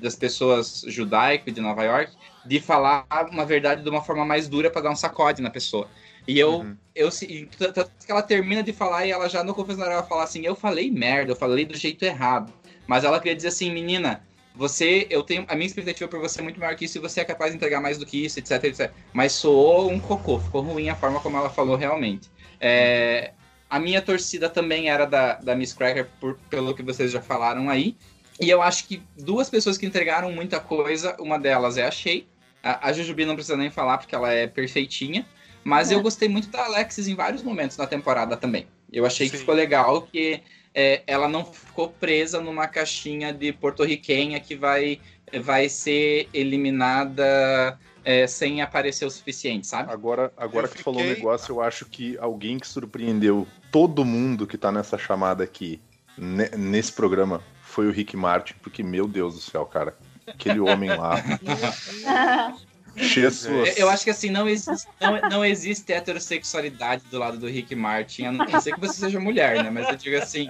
das 0.00 0.14
pessoas 0.14 0.84
judaicas 0.86 1.52
de 1.52 1.60
Nova 1.60 1.82
York, 1.82 2.12
de 2.46 2.60
falar 2.60 3.06
uma 3.32 3.44
verdade 3.44 3.82
de 3.82 3.88
uma 3.88 4.02
forma 4.02 4.24
mais 4.24 4.48
dura 4.48 4.70
para 4.70 4.82
dar 4.82 4.90
um 4.90 4.96
sacode 4.96 5.42
na 5.42 5.50
pessoa. 5.50 5.88
E 6.26 6.38
eu, 6.38 6.60
Uhum. 6.60 6.76
eu 6.94 7.10
tanto 7.58 7.90
que 8.04 8.10
ela 8.10 8.22
termina 8.22 8.62
de 8.62 8.72
falar 8.72 9.06
e 9.06 9.10
ela 9.10 9.28
já 9.28 9.44
no 9.44 9.54
confessionário 9.54 9.94
ela 9.94 10.06
fala 10.06 10.24
assim: 10.24 10.44
Eu 10.46 10.54
falei 10.54 10.90
merda, 10.90 11.32
eu 11.32 11.36
falei 11.36 11.64
do 11.64 11.76
jeito 11.76 12.02
errado. 12.04 12.52
Mas 12.86 13.04
ela 13.04 13.18
queria 13.18 13.34
dizer 13.34 13.48
assim, 13.48 13.72
menina, 13.72 14.22
você, 14.54 15.06
eu 15.10 15.22
tenho 15.22 15.44
a 15.48 15.54
minha 15.54 15.66
expectativa 15.66 16.08
por 16.08 16.20
você 16.20 16.40
é 16.40 16.42
muito 16.42 16.60
maior 16.60 16.76
que 16.76 16.84
isso 16.84 16.98
e 16.98 17.00
você 17.00 17.20
é 17.20 17.24
capaz 17.24 17.50
de 17.50 17.56
entregar 17.56 17.80
mais 17.80 17.98
do 17.98 18.06
que 18.06 18.24
isso, 18.24 18.38
etc, 18.38 18.62
etc. 18.64 18.92
Mas 19.12 19.32
soou 19.32 19.90
um 19.90 19.98
cocô, 19.98 20.38
ficou 20.38 20.62
ruim 20.62 20.88
a 20.88 20.94
forma 20.94 21.20
como 21.20 21.36
ela 21.36 21.50
falou 21.50 21.76
realmente. 21.76 22.30
É, 22.60 23.32
a 23.68 23.80
minha 23.80 24.00
torcida 24.00 24.48
também 24.48 24.88
era 24.88 25.06
da, 25.06 25.34
da 25.34 25.56
Miss 25.56 25.72
Cracker, 25.72 26.06
por, 26.20 26.38
pelo 26.48 26.74
que 26.74 26.82
vocês 26.82 27.10
já 27.10 27.20
falaram 27.20 27.68
aí. 27.68 27.96
E 28.40 28.50
eu 28.50 28.62
acho 28.62 28.86
que 28.86 29.02
duas 29.16 29.48
pessoas 29.48 29.78
que 29.78 29.86
entregaram 29.86 30.30
muita 30.30 30.60
coisa, 30.60 31.16
uma 31.18 31.38
delas 31.38 31.76
é 31.76 31.84
a 31.84 31.90
Shea. 31.90 32.24
A, 32.62 32.88
a 32.88 32.92
Jujubi 32.92 33.24
não 33.24 33.34
precisa 33.34 33.56
nem 33.56 33.70
falar 33.70 33.98
porque 33.98 34.14
ela 34.14 34.32
é 34.32 34.46
perfeitinha. 34.46 35.26
Mas 35.64 35.90
É. 35.90 35.94
eu 35.94 36.02
gostei 36.02 36.28
muito 36.28 36.48
da 36.48 36.64
Alexis 36.66 37.08
em 37.08 37.14
vários 37.14 37.42
momentos 37.42 37.76
na 37.76 37.86
temporada 37.86 38.36
também. 38.36 38.66
Eu 38.92 39.06
achei 39.06 39.26
que 39.28 39.32
Sim. 39.32 39.40
ficou 39.40 39.54
legal 39.54 40.02
que 40.02 40.42
é, 40.74 41.02
ela 41.06 41.28
não 41.28 41.44
ficou 41.44 41.88
presa 41.88 42.40
numa 42.40 42.68
caixinha 42.68 43.32
de 43.32 43.52
porto-riquenha 43.52 44.38
que 44.38 44.54
vai, 44.54 45.00
vai 45.42 45.68
ser 45.68 46.28
eliminada 46.34 47.78
é, 48.04 48.26
sem 48.26 48.60
aparecer 48.60 49.04
o 49.06 49.10
suficiente, 49.10 49.66
sabe? 49.66 49.90
Agora, 49.90 50.32
agora 50.36 50.66
Eu 50.66 50.70
que 50.70 50.76
tu 50.78 50.82
falou 50.84 51.02
um 51.02 51.06
negócio, 51.08 51.52
eu 51.52 51.60
acho 51.62 51.86
que 51.86 52.18
alguém 52.18 52.58
que 52.58 52.66
surpreendeu 52.68 53.46
todo 53.72 54.04
mundo 54.04 54.46
que 54.46 54.58
tá 54.58 54.70
nessa 54.70 54.98
chamada 54.98 55.42
aqui, 55.42 55.80
ne- 56.18 56.50
nesse 56.56 56.92
programa, 56.92 57.42
foi 57.62 57.88
o 57.88 57.90
Rick 57.90 58.16
Martin, 58.16 58.54
porque, 58.62 58.82
meu 58.82 59.08
Deus 59.08 59.34
do 59.34 59.40
céu, 59.40 59.64
cara. 59.64 59.96
Aquele 60.26 60.60
homem 60.60 60.90
lá. 60.90 61.14
Jesus. 62.96 63.76
Eu 63.76 63.88
acho 63.88 64.04
que 64.04 64.10
assim, 64.10 64.30
não 64.30 64.48
existe, 64.48 64.88
não, 65.00 65.20
não 65.30 65.44
existe 65.44 65.92
heterossexualidade 65.92 67.04
do 67.10 67.18
lado 67.18 67.38
do 67.38 67.46
Rick 67.46 67.74
Martin, 67.74 68.24
a 68.24 68.32
não 68.32 68.60
ser 68.60 68.74
que 68.74 68.80
você 68.80 69.00
seja 69.00 69.20
mulher, 69.20 69.62
né? 69.62 69.70
Mas 69.70 69.88
eu 69.88 69.96
digo 69.96 70.16
assim, 70.16 70.48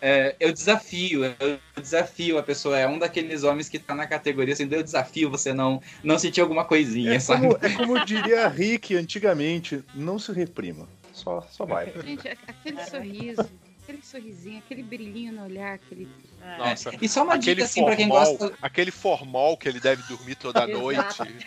é, 0.00 0.34
eu 0.38 0.52
desafio, 0.52 1.24
eu 1.24 1.58
desafio 1.80 2.38
a 2.38 2.42
pessoa, 2.42 2.78
é 2.78 2.86
um 2.86 2.98
daqueles 2.98 3.42
homens 3.44 3.68
que 3.68 3.78
tá 3.78 3.94
na 3.94 4.06
categoria 4.06 4.54
assim, 4.54 4.68
eu 4.70 4.82
desafio 4.82 5.30
você 5.30 5.52
não, 5.52 5.80
não 6.02 6.18
sentir 6.18 6.40
alguma 6.40 6.64
coisinha, 6.64 7.14
É 7.14 7.20
sabe? 7.20 7.42
como, 7.42 7.58
é 7.60 7.70
como 7.70 8.04
diria 8.04 8.48
Rick 8.48 8.94
antigamente, 8.94 9.82
não 9.94 10.18
se 10.18 10.32
reprima. 10.32 10.88
Só, 11.12 11.40
só 11.50 11.64
vai. 11.64 11.92
Gente, 12.04 12.28
aquele 12.28 12.84
sorriso. 12.84 13.48
Aquele 13.86 14.02
sorrisinho, 14.02 14.58
aquele 14.58 14.82
brilhinho 14.82 15.32
no 15.32 15.44
olhar, 15.44 15.74
aquele. 15.74 16.08
É. 16.42 16.58
Nossa, 16.58 16.90
E 17.00 17.08
só 17.08 17.22
uma 17.22 17.34
aquele 17.34 17.54
dica, 17.54 17.64
assim, 17.64 17.84
pra 17.84 17.94
quem 17.96 18.08
formol, 18.08 18.36
gosta. 18.38 18.58
aquele 18.60 18.90
formol 18.90 19.56
que 19.56 19.68
ele 19.68 19.80
deve 19.80 20.02
dormir 20.02 20.34
toda 20.34 20.66
noite. 20.66 21.22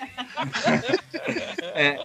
É, 1.75 2.03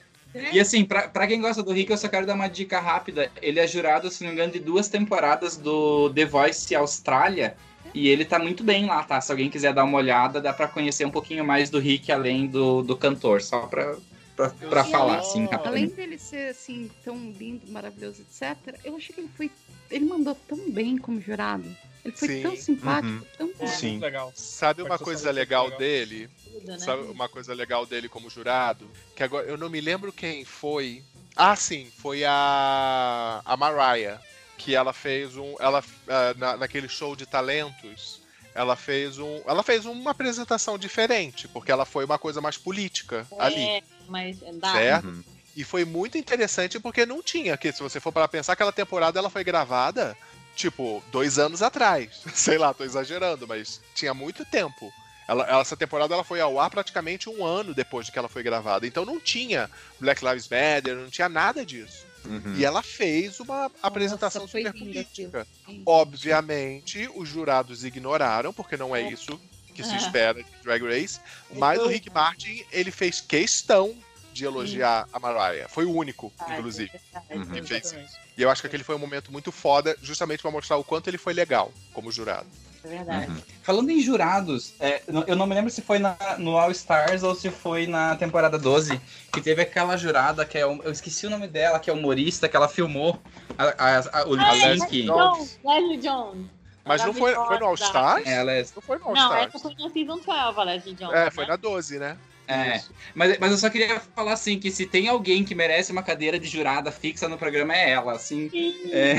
E 0.52 0.58
assim, 0.58 0.84
pra, 0.84 1.08
pra 1.08 1.26
quem 1.26 1.40
gosta 1.40 1.62
do 1.62 1.72
Rick, 1.72 1.90
eu 1.90 1.96
só 1.96 2.08
quero 2.08 2.26
dar 2.26 2.34
uma 2.34 2.48
dica 2.48 2.80
rápida. 2.80 3.30
Ele 3.40 3.60
é 3.60 3.66
jurado, 3.66 4.10
se 4.10 4.22
não 4.24 4.30
me 4.30 4.34
engano, 4.34 4.52
de 4.52 4.58
duas 4.58 4.88
temporadas 4.88 5.56
do 5.56 6.10
The 6.10 6.24
Voice 6.24 6.74
Austrália. 6.74 7.56
E 7.94 8.08
ele 8.08 8.24
tá 8.24 8.40
muito 8.40 8.64
bem 8.64 8.86
lá, 8.86 9.04
tá? 9.04 9.20
Se 9.20 9.30
alguém 9.30 9.48
quiser 9.48 9.72
dar 9.72 9.84
uma 9.84 9.96
olhada, 9.98 10.40
dá 10.40 10.52
pra 10.52 10.66
conhecer 10.66 11.04
um 11.06 11.10
pouquinho 11.10 11.44
mais 11.44 11.70
do 11.70 11.78
Rick 11.78 12.10
além 12.10 12.48
do, 12.48 12.82
do 12.82 12.96
cantor. 12.96 13.40
Só 13.40 13.60
pra, 13.66 13.96
pra, 14.36 14.50
pra 14.50 14.80
Eu 14.80 14.86
falar, 14.86 15.18
assim, 15.18 15.38
Além 15.40 15.50
rapidamente. 15.50 15.94
dele 15.94 16.18
ser 16.18 16.50
assim, 16.50 16.90
tão 17.04 17.16
lindo, 17.32 17.70
maravilhoso, 17.70 18.22
etc., 18.22 18.78
eu 18.84 18.96
achei 18.96 19.14
que 19.14 19.20
ele 19.20 19.30
foi. 19.36 19.50
Ele 19.90 20.04
mandou 20.04 20.34
tão 20.34 20.70
bem 20.70 20.96
como 20.96 21.20
jurado. 21.20 21.64
Ele 22.04 22.14
foi 22.16 22.28
Sim. 22.28 22.42
tão 22.42 22.56
simpático, 22.56 23.06
Uhum. 23.06 23.24
tão 23.38 23.50
É. 23.58 23.66
Sim. 23.66 23.98
Legal. 23.98 24.32
Sabe 24.34 24.82
uma 24.82 24.98
coisa 24.98 25.30
legal 25.30 25.64
legal. 25.64 25.78
dele? 25.78 26.28
Tudo, 26.52 26.66
né? 26.66 26.78
Sabe 26.78 27.02
uma 27.04 27.28
coisa 27.28 27.54
legal 27.54 27.86
dele 27.86 28.08
como 28.08 28.28
jurado? 28.28 28.90
Que 29.16 29.22
agora 29.22 29.46
eu 29.46 29.56
não 29.56 29.70
me 29.70 29.80
lembro 29.80 30.12
quem 30.12 30.44
foi. 30.44 31.02
Ah, 31.36 31.56
sim, 31.56 31.90
foi 31.96 32.22
a 32.24 33.40
a 33.44 33.56
Mariah, 33.56 34.20
que 34.58 34.74
ela 34.74 34.92
fez 34.92 35.36
um, 35.36 35.54
ela 35.58 35.82
ah, 36.08 36.34
na, 36.36 36.56
naquele 36.58 36.88
show 36.88 37.16
de 37.16 37.26
talentos, 37.26 38.20
ela 38.54 38.76
fez 38.76 39.18
um, 39.18 39.42
ela 39.46 39.62
fez 39.62 39.84
uma 39.84 40.10
apresentação 40.12 40.78
diferente, 40.78 41.48
porque 41.48 41.72
ela 41.72 41.84
foi 41.84 42.04
uma 42.04 42.18
coisa 42.18 42.40
mais 42.40 42.56
política 42.56 43.26
ali, 43.38 43.60
É, 43.62 43.82
mas 44.08 44.38
dá. 44.54 44.72
certo? 44.72 45.08
Uhum. 45.08 45.24
E 45.56 45.62
foi 45.62 45.84
muito 45.84 46.18
interessante 46.18 46.80
porque 46.80 47.06
não 47.06 47.22
tinha, 47.22 47.56
que 47.56 47.72
se 47.72 47.82
você 47.82 48.00
for 48.00 48.12
para 48.12 48.26
pensar 48.26 48.54
aquela 48.54 48.72
temporada 48.72 49.18
ela 49.18 49.30
foi 49.30 49.44
gravada 49.44 50.16
tipo 50.56 51.02
dois 51.10 51.38
anos 51.38 51.62
atrás, 51.62 52.22
sei 52.34 52.58
lá, 52.58 52.74
tô 52.74 52.84
exagerando, 52.84 53.46
mas 53.46 53.80
tinha 53.94 54.14
muito 54.14 54.44
tempo. 54.44 54.92
Ela, 55.26 55.60
essa 55.60 55.76
temporada 55.76 56.12
ela 56.12 56.24
foi 56.24 56.40
ao 56.40 56.60
ar 56.60 56.70
praticamente 56.70 57.30
um 57.30 57.44
ano 57.44 57.72
depois 57.72 58.06
de 58.06 58.12
que 58.12 58.18
ela 58.18 58.28
foi 58.28 58.42
gravada. 58.42 58.86
Então 58.86 59.06
não 59.06 59.18
tinha 59.18 59.70
Black 59.98 60.22
Lives 60.24 60.48
Matter, 60.48 60.96
não 60.96 61.08
tinha 61.08 61.28
nada 61.28 61.64
disso. 61.64 62.04
Uhum. 62.26 62.54
E 62.56 62.64
ela 62.64 62.82
fez 62.82 63.40
uma 63.40 63.70
apresentação 63.82 64.46
foi 64.46 64.62
super 64.62 64.74
lindo 64.74 64.86
política. 64.86 65.46
Sim. 65.66 65.82
Obviamente, 65.86 67.08
os 67.14 67.28
jurados 67.28 67.84
ignoraram, 67.84 68.52
porque 68.52 68.76
não 68.76 68.94
é 68.94 69.02
isso 69.02 69.40
que 69.74 69.82
se 69.82 69.92
É. 69.92 69.96
espera 69.96 70.42
de 70.42 70.46
Drag 70.62 70.82
Race. 70.82 71.20
Mas 71.56 71.78
o 71.80 71.86
Rick 71.88 72.08
Martin, 72.10 72.64
ele 72.72 72.90
fez 72.90 73.20
questão 73.20 73.94
de 74.32 74.44
elogiar 74.44 75.06
a 75.12 75.20
Mariah. 75.20 75.68
Foi 75.68 75.84
o 75.84 75.92
único, 75.94 76.32
Verdade, 76.38 76.58
inclusive. 76.58 76.90
verdade. 76.90 77.34
Uhum. 77.50 77.54
que 77.54 77.62
fez. 77.68 77.84
Exatamente. 77.84 78.12
E 78.36 78.42
eu 78.42 78.50
acho 78.50 78.60
que 78.60 78.66
aquele 78.66 78.82
foi 78.82 78.96
um 78.96 78.98
momento 78.98 79.30
muito 79.30 79.52
foda, 79.52 79.96
justamente 80.02 80.42
pra 80.42 80.50
mostrar 80.50 80.76
o 80.76 80.82
quanto 80.82 81.06
ele 81.08 81.18
foi 81.18 81.32
legal 81.32 81.70
como 81.92 82.10
jurado. 82.10 82.46
É 82.84 82.88
verdade. 82.88 83.30
Uhum. 83.30 83.36
Falando 83.62 83.90
em 83.90 84.00
jurados, 84.00 84.74
é, 84.80 85.02
eu 85.26 85.36
não 85.36 85.46
me 85.46 85.54
lembro 85.54 85.70
se 85.70 85.80
foi 85.80 85.98
na- 86.00 86.16
no 86.38 86.58
All 86.58 86.70
Stars 86.72 87.22
ou 87.22 87.34
se 87.34 87.48
foi 87.48 87.86
na 87.86 88.16
temporada 88.16 88.58
12, 88.58 89.00
que 89.32 89.40
teve 89.40 89.62
aquela 89.62 89.96
jurada 89.96 90.44
que 90.44 90.58
é. 90.58 90.66
o- 90.66 90.82
Eu 90.82 90.90
esqueci 90.90 91.26
o 91.26 91.30
nome 91.30 91.46
dela, 91.46 91.78
que 91.78 91.88
é 91.88 91.92
humorista, 91.92 92.48
que 92.48 92.56
ela 92.56 92.68
filmou 92.68 93.18
a, 93.56 93.64
a- 93.64 94.20
a- 94.20 94.28
o 94.28 94.34
Ah, 94.34 94.52
lip 94.52 94.64
Leslie 94.66 94.80
sync. 94.80 95.02
Jones, 95.06 95.60
Leslie 95.64 95.96
Jones. 95.98 96.46
Mas 96.84 97.04
não 97.04 97.14
foi, 97.14 97.34
foi 97.34 97.58
no 97.58 97.66
All 97.66 97.74
Stars? 97.74 98.26
Ela 98.26 98.52
é 98.52 98.64
Não 98.74 98.82
foi 98.82 98.98
no 98.98 99.06
All 99.08 99.14
Não, 99.14 99.22
Stars. 99.22 99.46
essa 99.46 99.58
foi 99.58 99.74
na 99.78 99.90
Season 99.90 100.16
12, 100.18 100.30
a 100.30 100.62
Leslie 100.64 100.94
Jones. 100.94 101.14
É, 101.14 101.30
foi 101.30 101.44
né? 101.44 101.50
na 101.50 101.56
12, 101.56 101.98
né? 101.98 102.16
É, 102.46 102.76
Isso. 102.76 102.92
mas, 103.14 103.38
mas 103.38 103.52
eu 103.52 103.56
só 103.56 103.70
queria 103.70 103.98
falar 104.14 104.34
assim, 104.34 104.60
que 104.60 104.70
se 104.70 104.84
tem 104.84 105.08
alguém 105.08 105.42
que 105.44 105.54
merece 105.54 105.90
uma 105.92 106.02
cadeira 106.02 106.38
de 106.38 106.46
jurada 106.46 106.92
fixa 106.92 107.26
no 107.26 107.38
programa 107.38 107.74
é 107.74 107.92
ela, 107.92 108.12
assim. 108.12 108.50
Sim. 108.50 108.74
É, 108.92 109.14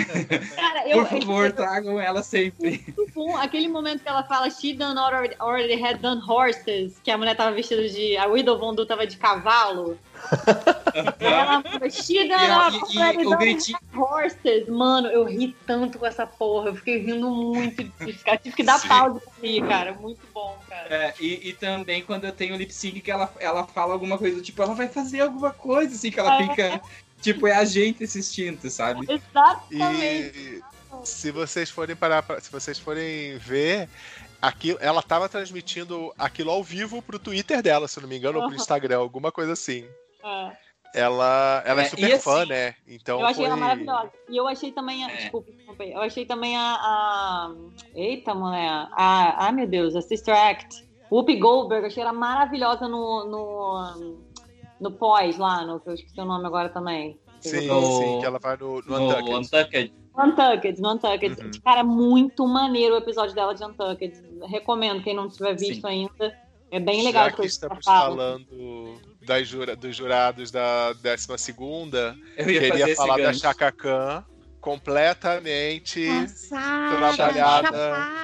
Cara, 0.56 0.88
eu, 0.88 1.00
por 1.00 1.08
favor, 1.22 1.46
eu- 1.48 1.54
tragam 1.54 2.00
ela 2.00 2.22
sempre. 2.22 2.84
muito 2.96 3.12
bom. 3.16 3.36
Aquele 3.38 3.68
momento 3.68 4.04
que 4.04 4.10
ela 4.10 4.22
fala 4.24 4.48
She 4.52 4.76
done 4.76 5.00
already, 5.00 5.34
already 5.40 5.74
had 5.84 5.98
done 6.02 6.22
horses, 6.24 7.00
que 7.04 7.10
a 7.10 7.18
mulher 7.18 7.36
tava 7.36 7.52
vestida 7.56 7.90
de. 7.90 8.16
A 8.16 8.28
Widow 8.28 8.60
Von 8.60 8.76
Du 8.76 8.86
tava 8.86 9.08
de 9.08 9.18
cavalo. 9.18 9.98
Ela 11.19 11.89
She 11.89 12.27
done 12.27 13.23
E 13.23 13.26
o 13.27 13.38
gritinho- 13.38 13.77
horses. 13.95 14.68
Mano, 14.68 15.07
eu 15.10 15.23
ri 15.26 15.56
tanto 15.65 15.99
com 15.99 16.06
essa 16.06 16.26
porra. 16.26 16.69
Eu 16.69 16.76
fiquei 16.76 16.97
rindo 16.99 17.30
muito. 17.30 17.84
Tive 18.41 18.56
que 18.56 18.64
dar 18.64 18.80
Sim. 18.80 18.88
pausa 18.88 19.19
pra 19.19 19.34
rir, 19.41 19.68
cara. 19.68 19.93
Muito 19.93 20.22
bom, 20.34 20.57
cara. 20.68 20.88
É, 20.93 21.14
e, 21.19 21.49
e 21.49 21.53
também 21.53 22.02
quando 22.03 22.26
eu 22.26 22.31
tenho 22.31 22.56
lip 22.56 22.73
sync 22.73 23.02
que 23.02 23.11
ela, 23.11 23.31
ela 23.39 23.65
fala 23.68 23.93
alguma 23.93 24.18
coisa, 24.18 24.41
tipo, 24.41 24.61
ela 24.61 24.73
vai 24.73 24.88
fazer 24.88 25.22
alguma 25.22 25.52
coisa, 25.52 25.93
assim, 25.95 26.11
que 26.11 26.19
ela 26.19 26.41
É. 26.41 26.47
fica. 26.47 26.81
Tipo, 27.22 27.47
é 27.47 27.56
a 27.56 27.65
gente 27.65 28.03
esse 28.03 28.19
instinto, 28.19 28.69
sabe? 28.69 29.06
Exatamente. 29.10 30.38
E 30.38 30.61
se 31.03 31.31
vocês 31.31 31.69
forem 31.69 31.95
parar, 31.95 32.22
pra- 32.23 32.39
se 32.39 32.52
vocês 32.52 32.77
forem 32.77 33.38
ver, 33.38 33.89
aquilo, 34.41 34.77
ela 34.81 35.02
tava 35.02 35.27
transmitindo 35.27 36.14
aquilo 36.18 36.52
ao 36.52 36.64
vivo 36.64 37.02
pro 37.02 37.18
Twitter 37.18 37.61
dela, 37.64 37.88
se 37.88 37.99
não 37.99 38.07
me 38.07 38.18
engano, 38.18 38.39
ou 38.39 38.47
pro. 38.47 38.56
Instagram, 38.56 38.97
alguma 38.99 39.31
coisa 39.31 39.53
assim. 39.53 39.88
É. 40.26 40.57
Ela, 40.95 41.61
ela 41.65 41.81
é, 41.81 41.85
É, 41.85 41.89
super 41.89 42.10
e 42.10 42.19
fã, 42.19 42.39
assim, 42.39 42.49
né? 42.49 42.76
Então 42.88 43.19
Eu 43.19 43.26
achei 43.26 43.35
foi... 43.35 43.45
ela 43.45 43.57
maravilhosa. 43.57 44.11
E 44.30 44.38
eu 44.38 44.47
achei 44.47 44.72
também. 44.72 45.03
A... 45.03 45.11
É. 45.11 45.15
Desculpa. 45.18 45.52
Eu 45.84 46.02
achei 46.02 46.26
também 46.26 46.56
a. 46.56 46.61
a... 46.61 47.56
Eita, 47.93 48.34
mulher. 48.34 48.88
A... 48.93 49.45
Ai, 49.45 49.52
meu 49.52 49.68
Deus, 49.68 49.93
a 49.95 50.02
Sister 50.02 50.34
Act. 50.34 50.85
Whoopi 51.11 51.35
Goldberg, 51.35 51.84
eu 51.84 51.88
achei 51.88 52.02
ela 52.02 52.14
maravilhosa 52.14 52.88
no. 52.88 53.26
no, 53.26 54.18
no 54.80 54.91
pós 54.91 55.38
lá, 55.38 55.65
no 55.65 55.80
que 55.81 55.89
eu 55.89 55.93
esqueci 55.95 56.19
o 56.19 56.26
nome 56.26 56.45
agora 56.47 56.69
também. 56.69 57.19
Sim, 57.41 57.68
No- 57.68 57.81
sim, 57.97 58.19
que 58.22 58.26
ela 58.26 58.39
vai 58.39 58.56
no, 58.57 58.81
no 58.81 58.99
No 58.99 59.06
Untucked. 59.07 59.34
Untucked. 59.34 59.93
Untucked, 60.18 60.81
no 60.81 60.93
Untucked. 60.93 61.43
Uhum. 61.43 61.52
Cara, 61.64 61.84
muito 61.84 62.47
maneiro 62.47 62.95
o 62.95 62.97
episódio 62.97 63.35
dela 63.35 63.53
de 63.53 63.64
Untucked. 63.65 64.23
Recomendo, 64.47 65.03
quem 65.03 65.14
não 65.14 65.27
tiver 65.30 65.56
visto 65.56 65.81
Sim. 65.81 65.88
ainda. 65.88 66.45
É 66.72 66.80
bem 66.80 67.03
legal 67.03 67.26
Já 67.26 67.31
que 67.31 67.41
que 67.41 67.47
estamos 67.47 67.85
fala. 67.85 68.15
falando 68.15 68.99
das 69.26 69.47
jura- 69.47 69.76
dos 69.76 69.95
jurados 69.95 70.52
da 70.52 70.93
12 70.93 71.27
segunda, 71.38 72.15
Eu 72.38 72.49
ia 72.49 72.61
fazer 72.61 72.72
queria 72.72 72.95
falar 72.95 73.18
da. 73.18 73.34
Chaka 73.34 73.72
Khan, 73.72 74.23
completamente 74.61 76.07
Passada, 76.07 77.14
trabalhada. 77.15 78.15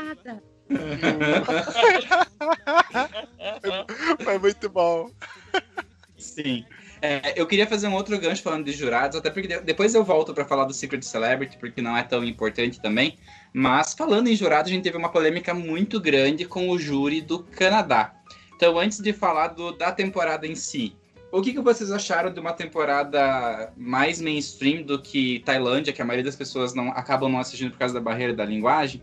Foi 4.24 4.38
muito 4.38 4.70
bom. 4.70 5.10
Sim. 6.18 6.66
É, 7.02 7.34
eu 7.36 7.48
queria 7.48 7.66
fazer 7.66 7.88
um 7.88 7.96
outro 7.96 8.18
gancho 8.20 8.44
falando 8.44 8.66
de 8.66 8.72
jurados, 8.74 9.18
até 9.18 9.32
porque 9.32 9.48
de- 9.48 9.62
depois 9.62 9.96
eu 9.96 10.04
volto 10.04 10.36
pra 10.36 10.46
falar 10.46 10.66
do 10.66 10.74
Secret 10.74 11.02
Celebrity, 11.02 11.58
porque 11.58 11.82
não 11.82 11.98
é 11.98 12.04
tão 12.04 12.24
importante 12.24 12.80
também. 12.80 13.18
Mas 13.52 13.96
falando 13.96 14.28
em 14.28 14.36
jurados, 14.36 14.72
a 14.72 14.76
gente 14.76 14.84
teve 14.84 14.98
uma 14.98 15.10
polêmica 15.10 15.52
muito 15.54 16.00
grande 16.00 16.46
com 16.46 16.70
o 16.70 16.78
júri 16.78 17.20
do 17.20 17.40
Canadá. 17.44 18.14
Então, 18.62 18.78
antes 18.78 19.00
de 19.00 19.12
falar 19.12 19.48
do- 19.48 19.72
da 19.72 19.92
temporada 19.92 20.46
em 20.46 20.54
si, 20.54 20.96
o 21.32 21.42
que, 21.42 21.52
que 21.52 21.60
vocês 21.60 21.92
acharam 21.92 22.32
de 22.32 22.40
uma 22.40 22.54
temporada 22.54 23.74
mais 23.76 24.22
mainstream 24.22 24.84
do 24.84 25.02
que 25.02 25.40
Tailândia, 25.40 25.92
que 25.92 26.00
a 26.00 26.06
maioria 26.06 26.26
das 26.26 26.36
pessoas 26.36 26.76
não 26.76 26.90
acabam 26.90 27.28
não 27.32 27.40
assistindo 27.40 27.72
por 27.72 27.80
causa 27.80 27.96
da 27.96 28.00
barreira 28.00 28.36
da 28.36 28.46
linguagem? 28.46 29.02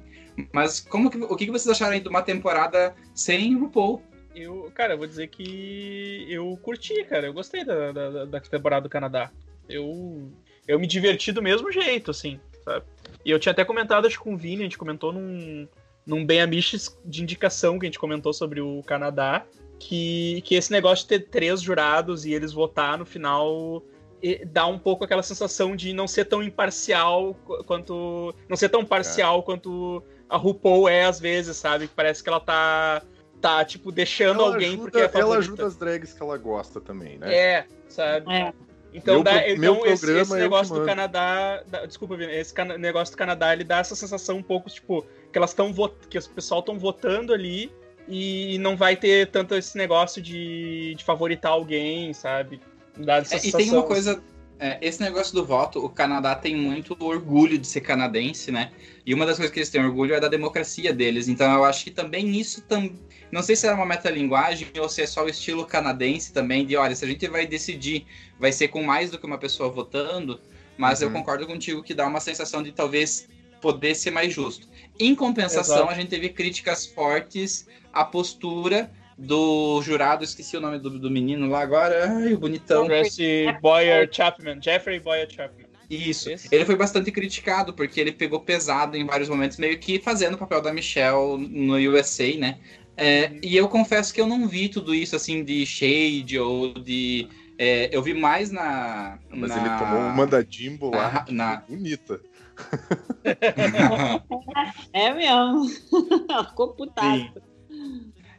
Mas 0.53 0.79
como 0.79 1.11
que, 1.11 1.19
o 1.19 1.35
que, 1.35 1.47
que 1.47 1.51
vocês 1.51 1.67
acharam 1.69 1.99
de 1.99 2.09
uma 2.09 2.23
temporada 2.23 2.95
sem 3.13 3.59
RuPaul? 3.59 4.01
Eu, 4.33 4.71
cara, 4.73 4.95
eu 4.95 4.99
vou 4.99 5.09
dizer 5.09 5.27
que 5.27 6.25
eu 6.29 6.57
curti, 6.63 7.03
cara. 7.03 7.27
Eu 7.27 7.33
gostei 7.33 7.65
da, 7.65 7.91
da, 7.91 8.25
da 8.27 8.41
temporada 8.41 8.83
do 8.85 8.89
Canadá. 8.89 9.29
Eu, 9.69 10.31
eu 10.69 10.79
me 10.79 10.87
diverti 10.87 11.33
do 11.33 11.43
mesmo 11.43 11.73
jeito, 11.73 12.13
assim, 12.13 12.39
sabe? 12.65 12.85
E 13.25 13.31
eu 13.33 13.41
tinha 13.41 13.51
até 13.51 13.65
comentado, 13.65 14.07
acho 14.07 14.19
que 14.19 14.23
com 14.23 14.35
o 14.35 14.39
Vini, 14.39 14.61
a 14.61 14.67
gente 14.67 14.79
comentou 14.79 15.13
num, 15.13 15.67
num 16.09 16.25
Bem 16.25 16.41
Amiches 16.41 16.99
de 17.05 17.23
indicação 17.23 17.79
que 17.79 17.85
a 17.85 17.89
gente 17.89 17.99
comentou 17.99 18.33
sobre 18.33 18.61
o 18.61 18.83
Canadá, 18.85 19.45
que, 19.79 20.41
que 20.45 20.55
esse 20.57 20.73
negócio 20.73 21.05
de 21.05 21.09
ter 21.11 21.29
três 21.29 21.61
jurados 21.61 22.25
e 22.25 22.33
eles 22.33 22.53
votar 22.53 22.99
no 22.99 23.05
final 23.07 23.83
e 24.21 24.45
dá 24.45 24.67
um 24.67 24.79
pouco 24.79 25.05
aquela 25.05 25.23
sensação 25.23 25.77
de 25.77 25.93
não 25.93 26.09
ser 26.09 26.25
tão 26.25 26.43
imparcial 26.43 27.35
qu- 27.45 27.63
quanto. 27.65 28.35
Não 28.49 28.57
ser 28.57 28.69
tão 28.71 28.85
parcial 28.85 29.43
quanto 29.45 30.03
a 30.29 30.37
RuPaul 30.37 30.89
é 30.89 31.05
às 31.05 31.21
vezes, 31.21 31.57
sabe? 31.57 31.87
Que 31.87 31.95
parece 31.95 32.23
que 32.23 32.29
ela 32.29 32.41
tá. 32.41 33.03
Tá, 33.41 33.65
tipo, 33.65 33.93
deixando 33.93 34.41
Ela 34.41 34.55
alguém 34.55 34.69
ajuda, 34.71 34.83
porque 34.83 34.99
é 34.99 35.21
ela 35.21 35.37
ajuda 35.39 35.67
as 35.67 35.77
drags 35.77 36.13
que 36.13 36.21
ela 36.21 36.37
gosta 36.37 36.81
também, 36.81 37.19
né? 37.19 37.33
É, 37.33 37.67
sabe? 37.89 38.33
É. 38.33 38.53
Então, 38.99 39.15
Meu 39.15 39.23
dá, 39.25 39.49
então 39.49 39.59
meu 39.61 39.87
esse, 39.87 40.01
programa 40.05 40.23
esse 40.23 40.33
que 40.35 40.39
negócio 40.41 40.75
do. 40.75 40.85
Canadá. 40.85 41.63
dá- 41.67 41.87
desculpa, 41.87 42.17
Vini, 42.17 42.33
esse 42.33 42.53
cana- 42.53 42.77
negócio 42.77 43.15
do 43.15 43.19
Canadá, 43.19 43.53
ele 43.53 43.65
dá 43.65 43.79
essa 43.79 43.95
sensação 43.97 44.37
um 44.37 44.43
pouco, 44.43 44.69
tipo, 44.69 45.07
que 45.33 45.39
elas 45.39 45.51
estão 45.51 45.73
que 46.11 46.19
o 46.19 46.29
pessoal 46.31 46.61
estão 46.61 46.79
votando 46.79 47.33
ali 47.33 47.71
e 48.07 48.59
não 48.59 48.77
vai 48.77 48.97
ter 48.97 49.29
tanto 49.31 49.55
esse 49.55 49.77
negócio 49.77 50.21
de, 50.23 50.95
de 50.97 51.05
favoritar 51.05 51.53
alguém, 51.53 52.13
sabe? 52.13 52.61
Dá 52.97 53.17
essa 53.17 53.35
É, 53.35 53.39
e 53.39 53.41
sensação. 53.41 53.61
tem 53.67 53.71
uma 53.75 53.83
coisa. 53.85 54.23
é, 54.59 54.79
esse 54.81 55.01
negócio 55.01 55.33
do 55.35 55.45
voto, 55.45 55.79
o 55.85 55.89
Canadá 55.89 56.35
tem 56.35 56.57
muito 56.57 56.97
orgulho 57.01 57.57
de 57.59 57.67
ser 57.67 57.81
canadense, 57.83 58.51
né? 58.51 58.73
E 59.07 59.15
uma 59.15 59.25
das 59.25 59.37
coisas 59.37 59.53
que 59.53 59.61
eles 59.61 59.71
têm 59.71 59.85
orgulho 59.85 60.15
é 60.15 60.21
da 60.21 60.27
democracia 60.29 60.93
deles. 60.93 61.29
Então 61.29 61.53
eu 61.55 61.65
acho 61.65 61.85
que 61.85 61.91
também 61.91 62.37
isso 62.37 62.63
tam... 62.63 62.91
Não 63.31 63.43
sei 63.43 63.55
se 63.57 63.67
era 63.67 63.77
uma 63.77 63.85
metalinguagem 63.87 64.69
ou 64.79 64.89
se 64.89 65.03
é 65.03 65.07
só 65.07 65.25
o 65.25 65.29
estilo 65.29 65.65
canadense 65.67 66.33
também, 66.33 66.65
de 66.67 66.77
olha, 66.77 66.95
se 66.95 67.05
a 67.05 67.09
gente 67.09 67.27
vai 67.29 67.47
decidir, 67.47 68.07
vai 68.39 68.53
ser 68.53 68.69
com 68.69 68.83
mais 68.83 69.11
do 69.11 69.19
que 69.19 69.27
uma 69.27 69.39
pessoa 69.39 69.69
votando, 69.69 70.41
mas 70.77 71.03
eu 71.03 71.09
Uhum. 71.09 71.15
concordo 71.15 71.47
contigo 71.47 71.83
que 71.83 71.93
dá 71.95 72.07
uma 72.07 72.21
sensação 72.21 72.63
de 72.63 72.73
talvez 72.73 73.29
poder 73.61 73.95
ser 73.95 74.11
mais 74.13 74.33
justo. 74.33 74.69
Em 74.99 75.15
compensação, 75.15 75.77
Exato. 75.79 75.91
a 75.93 75.95
gente 75.95 76.09
teve 76.09 76.29
críticas 76.29 76.87
fortes 76.87 77.67
à 77.93 78.05
postura 78.05 78.91
do 79.17 79.83
jurado, 79.83 80.23
esqueci 80.23 80.57
o 80.57 80.61
nome 80.61 80.79
do, 80.79 80.91
do 80.99 81.11
menino 81.11 81.49
lá 81.49 81.61
agora, 81.61 82.09
ai, 82.09 82.35
o 82.35 82.39
bonitão. 82.39 82.87
Jesse 82.87 83.47
Boyer 83.61 84.09
Chapman, 84.13 84.61
Jeffrey 84.63 85.01
Boyer 85.01 85.29
Chapman. 85.29 85.67
Isso. 85.91 86.31
Esse? 86.31 86.49
Ele 86.53 86.65
foi 86.67 86.77
bastante 86.77 87.11
criticado 87.11 87.73
porque 87.73 87.99
ele 87.99 88.13
pegou 88.13 88.39
pesado 88.41 88.97
em 88.97 89.05
vários 89.07 89.29
momentos, 89.29 89.57
meio 89.57 89.79
que 89.79 89.99
fazendo 89.99 90.35
o 90.35 90.39
papel 90.39 90.61
da 90.61 90.73
Michelle 90.73 91.39
no 91.39 91.77
USA, 91.77 92.37
né? 92.37 92.59
É, 92.99 93.33
e 93.43 93.57
eu 93.57 93.69
confesso 93.69 94.13
que 94.13 94.21
eu 94.21 94.27
não 94.27 94.49
vi 94.49 94.69
tudo 94.69 94.95
isso 94.95 95.15
assim 95.15 95.45
de 95.45 95.65
shade 95.65 96.37
ou 96.39 96.75
de. 96.75 97.29
é, 97.57 97.89
eu 97.93 98.03
vi 98.03 98.13
mais 98.13 98.51
na. 98.51 99.19
Mas 99.31 99.51
na- 99.51 99.57
ele 99.57 99.79
tomou 99.79 100.01
uma 100.01 100.27
da 100.27 100.43
Jimbo 100.43 100.91
lá, 100.91 101.13
na- 101.13 101.21
que 101.23 101.33
na- 101.33 101.61
foi 101.61 101.77
bonita. 101.77 102.21
É 104.93 105.15
mesmo. 105.15 105.71
Ela 106.29 106.45
ficou 106.49 106.75
putada. 106.75 107.43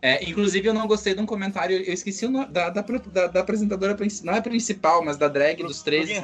É, 0.02 0.24
inclusive, 0.30 0.66
eu 0.68 0.74
não 0.74 0.88
gostei 0.88 1.14
de 1.14 1.20
um 1.22 1.26
comentário, 1.26 1.76
eu 1.78 1.94
esqueci 1.94 2.26
o 2.26 2.30
nome 2.32 2.46
da, 2.48 2.70
da, 2.70 2.82
da- 2.82 3.28
da 3.28 3.40
apresentadora, 3.42 3.98
não 4.24 4.34
é 4.34 4.40
principal, 4.42 5.04
mas 5.04 5.18
da 5.18 5.28
drag 5.28 5.62
dos 5.62 5.82
13. 5.84 6.22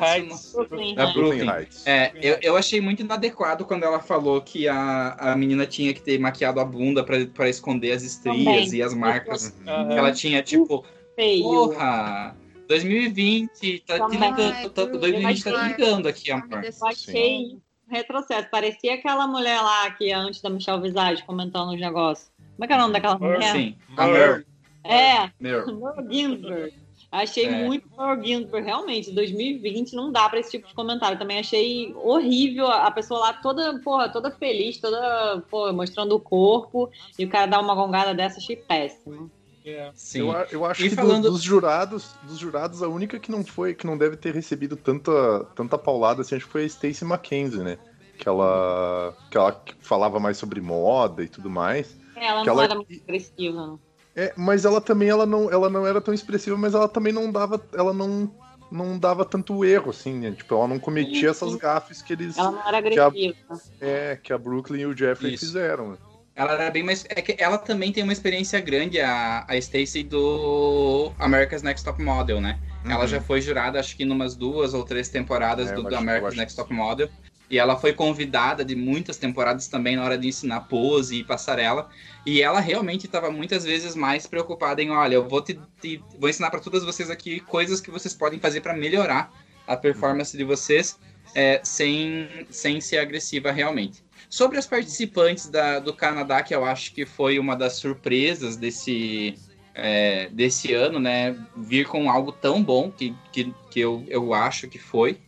Brooklyn 0.53 0.95
Da 0.95 1.03
Heights. 1.03 1.13
Brooklyn. 1.13 1.49
Heights. 1.49 1.87
É, 1.87 2.11
eu, 2.21 2.37
eu 2.41 2.55
achei 2.57 2.79
muito 2.79 3.01
inadequado 3.01 3.65
quando 3.65 3.83
ela 3.83 3.99
falou 3.99 4.41
que 4.41 4.67
a, 4.67 5.15
a 5.19 5.35
menina 5.35 5.65
tinha 5.65 5.93
que 5.93 6.01
ter 6.01 6.17
maquiado 6.17 6.59
a 6.61 6.65
bunda 6.65 7.03
pra, 7.03 7.25
pra 7.25 7.49
esconder 7.49 7.91
as 7.91 8.03
estrias 8.03 8.37
Também. 8.45 8.73
e 8.75 8.81
as 8.81 8.93
marcas. 8.93 9.53
Aham. 9.67 9.91
Ela 9.91 10.11
tinha, 10.13 10.41
tipo, 10.41 10.85
Feio. 11.15 11.43
porra, 11.43 12.33
2020, 12.67 13.83
tá 13.85 14.07
te 14.09 14.11
ligando, 14.17 14.69
tá, 14.71 14.85
2020 14.85 15.43
tá 15.43 15.51
te 15.51 15.67
ligando 15.67 16.07
aqui, 16.07 16.31
amor. 16.31 16.63
Eu 16.63 16.87
achei 16.87 17.45
um 17.87 17.93
retrocesso. 17.93 18.49
Parecia 18.49 18.93
aquela 18.95 19.27
mulher 19.27 19.59
lá 19.61 19.91
que 19.91 20.09
é 20.09 20.13
antes 20.13 20.41
da 20.41 20.49
Michelle 20.49 20.81
Visage 20.81 21.23
comentando 21.23 21.73
os 21.73 21.79
negócios. 21.79 22.31
Como 22.55 22.63
é 22.63 22.67
que 22.67 22.73
é 22.73 22.75
o 22.75 22.79
nome 22.79 22.93
daquela 22.93 23.17
mulher? 23.17 23.51
Sim, 23.51 23.75
a 23.97 24.07
Mer. 24.07 24.45
É, 24.83 25.29
Mer. 25.39 25.65
Ginsburg. 26.09 26.73
Achei 27.11 27.45
É. 27.45 27.65
muito 27.65 27.87
Merle 27.97 28.25
Ginsburg. 28.27 28.65
Realmente, 28.65 29.11
2020 29.11 29.93
não 29.95 30.11
dá 30.11 30.27
pra 30.27 30.39
esse 30.39 30.51
tipo 30.51 30.67
de 30.67 30.73
comentário. 30.73 31.17
Também 31.17 31.39
achei 31.39 31.93
horrível 31.95 32.67
a 32.67 32.91
pessoa 32.91 33.19
lá 33.19 33.33
toda, 33.33 33.79
porra, 33.79 34.09
toda 34.09 34.31
feliz, 34.31 34.77
toda, 34.79 35.41
pô, 35.49 35.71
mostrando 35.71 36.15
o 36.15 36.19
corpo. 36.19 36.89
E 37.17 37.23
o 37.25 37.29
cara 37.29 37.45
dá 37.45 37.59
uma 37.59 37.73
gongada 37.73 38.13
dessa, 38.13 38.37
achei 38.39 38.55
péssimo. 38.57 39.31
Yeah. 39.65 39.91
Sim. 39.95 40.19
Eu, 40.19 40.31
eu 40.51 40.65
acho 40.65 40.85
E 40.85 40.89
que 40.89 40.95
do- 40.95 41.01
falando- 41.01 41.31
dos 41.31 41.41
jurados, 41.41 42.13
dos 42.23 42.37
jurados, 42.37 42.83
a 42.83 42.87
única 42.87 43.17
que 43.17 43.31
não 43.31 43.43
foi, 43.43 43.73
que 43.73 43.87
não 43.87 43.97
deve 43.97 44.15
ter 44.17 44.33
recebido 44.35 44.75
tanta, 44.75 45.43
tanta 45.55 45.77
paulada 45.77 46.21
assim, 46.21 46.35
acho 46.35 46.45
que 46.45 46.51
foi 46.51 46.65
a 46.65 46.69
Stacey 46.69 47.07
McKenzie, 47.07 47.63
né? 47.63 47.77
Que 48.17 48.29
ela, 48.29 49.15
que 49.31 49.37
ela 49.37 49.63
falava 49.79 50.19
mais 50.19 50.37
sobre 50.37 50.61
moda 50.61 51.23
e 51.23 51.27
tudo 51.27 51.49
mais. 51.49 51.97
É, 52.15 52.25
Ela 52.27 52.41
Que 52.41 52.47
não 52.47 52.53
ela- 52.53 52.63
era 52.63 52.75
muito 52.75 53.03
agressiva, 53.03 53.67
não. 53.67 53.79
É, 54.15 54.33
mas 54.37 54.63
ela 54.63 54.79
também 54.79 55.09
ela 55.09 55.25
não, 55.25 55.51
ela 55.51 55.69
não 55.69 55.85
era 55.85 55.99
tão 55.99 56.13
expressiva, 56.13 56.55
mas 56.57 56.73
ela 56.73 56.87
também 56.87 57.11
não 57.11 57.29
dava, 57.29 57.61
ela 57.73 57.93
não, 57.93 58.33
não 58.71 58.97
dava 58.97 59.25
tanto 59.25 59.65
erro 59.65 59.89
assim, 59.89 60.13
né? 60.19 60.31
Tipo, 60.31 60.55
ela 60.55 60.67
não 60.69 60.79
cometia 60.79 61.29
essas 61.31 61.53
gafes 61.55 62.01
que 62.01 62.13
eles, 62.13 62.37
Ela 62.37 62.51
não 62.51 62.59
era 62.65 62.81
Que 62.81 62.97
a- 62.99 63.05
agressiva. 63.07 63.35
é, 63.81 64.15
que 64.21 64.31
a 64.31 64.37
Brooklyn 64.37 64.81
e 64.81 64.85
o 64.85 64.95
Jeffrey 64.97 65.33
Isso. 65.33 65.45
fizeram. 65.45 65.91
né? 65.91 65.97
Ela 66.33 66.53
era 66.53 66.69
bem 66.71 66.83
mais. 66.83 67.05
É 67.09 67.21
que 67.21 67.35
ela 67.41 67.57
também 67.57 67.91
tem 67.93 68.03
uma 68.03 68.11
experiência 68.13 68.59
grande, 68.59 68.99
a, 68.99 69.45
a 69.47 69.59
Stacey 69.61 70.03
do 70.03 71.11
America's 71.19 71.61
Next 71.63 71.83
Top 71.85 72.01
Model, 72.01 72.39
né? 72.41 72.59
Ela 72.85 73.01
Uhum. 73.01 73.07
já 73.07 73.21
foi 73.21 73.41
jurada, 73.41 73.79
acho 73.79 73.95
que 73.97 74.03
numas 74.05 74.35
duas 74.35 74.73
ou 74.73 74.83
três 74.83 75.09
temporadas 75.09 75.71
É, 75.71 75.73
do, 75.73 75.83
do 75.83 75.95
America's 75.95 76.35
Next 76.35 76.55
Top 76.55 76.73
Model. 76.73 77.09
E 77.49 77.59
ela 77.59 77.75
foi 77.77 77.93
convidada 77.93 78.65
de 78.65 78.75
muitas 78.75 79.17
temporadas 79.17 79.67
também 79.67 79.95
na 79.95 80.03
hora 80.03 80.17
de 80.17 80.27
ensinar 80.27 80.61
pose 80.61 81.17
e 81.17 81.23
passarela. 81.23 81.89
E 82.25 82.41
ela 82.41 82.59
realmente 82.59 83.05
estava 83.05 83.29
muitas 83.29 83.63
vezes 83.63 83.95
mais 83.95 84.25
preocupada 84.25 84.81
em, 84.81 84.89
olha, 84.89 85.15
eu 85.15 85.27
vou 85.27 85.41
te, 85.41 85.59
te- 85.79 86.01
vou 86.19 86.29
ensinar 86.29 86.49
para 86.49 86.59
todas 86.59 86.83
vocês 86.83 87.09
aqui 87.09 87.39
coisas 87.39 87.79
que 87.79 87.91
vocês 87.91 88.13
podem 88.13 88.39
fazer 88.39 88.61
para 88.61 88.73
melhorar 88.73 89.31
a 89.67 89.77
performance 89.77 90.35
de 90.35 90.43
vocês 90.43 90.97
é, 91.35 91.59
sem, 91.63 92.27
sem 92.49 92.79
ser 92.81 92.97
agressiva 92.97 93.51
realmente. 93.51 94.03
Sobre 94.29 94.57
as 94.57 94.65
participantes 94.65 95.47
da- 95.49 95.79
do 95.79 95.93
Canadá, 95.93 96.41
que 96.41 96.55
eu 96.55 96.65
acho 96.65 96.93
que 96.93 97.05
foi 97.05 97.37
uma 97.37 97.55
das 97.55 97.73
surpresas 97.73 98.55
desse, 98.55 99.35
é, 99.73 100.29
desse 100.29 100.73
ano, 100.73 100.99
né? 100.99 101.35
Vir 101.55 101.85
com 101.87 102.09
algo 102.09 102.31
tão 102.31 102.63
bom 102.63 102.91
que, 102.91 103.13
que, 103.31 103.53
que 103.69 103.79
eu, 103.79 104.03
eu 104.07 104.33
acho 104.33 104.67
que 104.67 104.79
foi. 104.79 105.19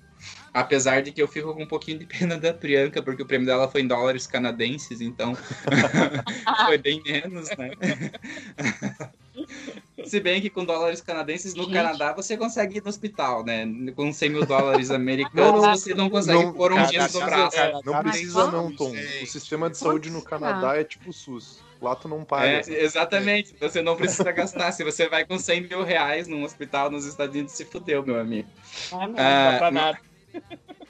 Apesar 0.58 1.04
de 1.04 1.12
que 1.12 1.22
eu 1.22 1.28
fico 1.28 1.54
com 1.54 1.62
um 1.62 1.68
pouquinho 1.68 2.00
de 2.00 2.06
pena 2.08 2.36
da 2.36 2.52
Priyanka, 2.52 3.00
porque 3.04 3.22
o 3.22 3.26
prêmio 3.28 3.46
dela 3.46 3.68
foi 3.68 3.82
em 3.82 3.88
dólares 3.88 4.26
canadenses, 4.26 5.02
então 5.02 5.36
foi 6.66 6.80
bem 6.80 7.00
menos, 7.06 7.50
né? 7.56 7.72
Se 10.06 10.20
bem 10.20 10.42
que 10.42 10.50
com 10.50 10.66
dólares 10.66 11.00
canadenses 11.00 11.54
no 11.54 11.66
Gente. 11.66 11.74
Canadá 11.74 12.12
você 12.14 12.36
consegue 12.36 12.78
ir 12.78 12.84
no 12.84 12.90
hospital, 12.90 13.46
né? 13.46 13.68
Com 13.96 14.12
100 14.12 14.30
mil 14.30 14.46
dólares 14.46 14.90
americanos 14.90 15.62
Não, 15.62 15.72
você 15.76 15.94
não 15.94 16.10
consegue 16.10 16.44
não, 16.44 16.54
pôr 16.54 16.72
um 16.72 16.76
cara, 16.76 16.92
gesso 16.92 17.20
no 17.20 17.26
braço. 17.26 17.56
cara, 17.56 17.80
Não 17.86 18.02
precisa 18.02 18.52
não, 18.52 18.72
Tom. 18.76 18.92
Sei. 18.92 19.24
O 19.24 19.28
sistema 19.28 19.70
de 19.70 19.78
saúde 19.78 20.10
no. 20.10 20.22
Canadá 20.24 20.76
é 20.76 20.84
tipo 20.84 21.10
o 21.12 21.14
SUS. 21.14 21.60
Lá 21.82 21.96
tu 21.96 22.08
não 22.08 22.24
paga. 22.24 22.48
É, 22.48 22.62
exatamente, 22.84 23.56
você 23.60 23.82
não 23.82 23.96
precisa 23.96 24.32
gastar. 24.32 24.72
Se 24.72 24.84
você 24.84 25.08
vai 25.08 25.24
com 25.24 25.38
100 25.38 25.62
mil 25.62 25.84
reais 25.84 26.28
num 26.28 26.44
hospital 26.44 26.90
nos 26.90 27.06
Estados 27.06 27.36
Unidos, 27.36 27.54
se 27.54 27.64
fudeu, 27.66 28.04
meu 28.04 28.20
amigo. 28.20 28.50
Não 28.92 29.02
é 29.04 29.08
mesmo? 29.08 29.18
Não 29.18 29.24
Ah, 29.24 29.52
dá 29.52 29.58
pra 29.60 29.72
nada. 29.72 30.00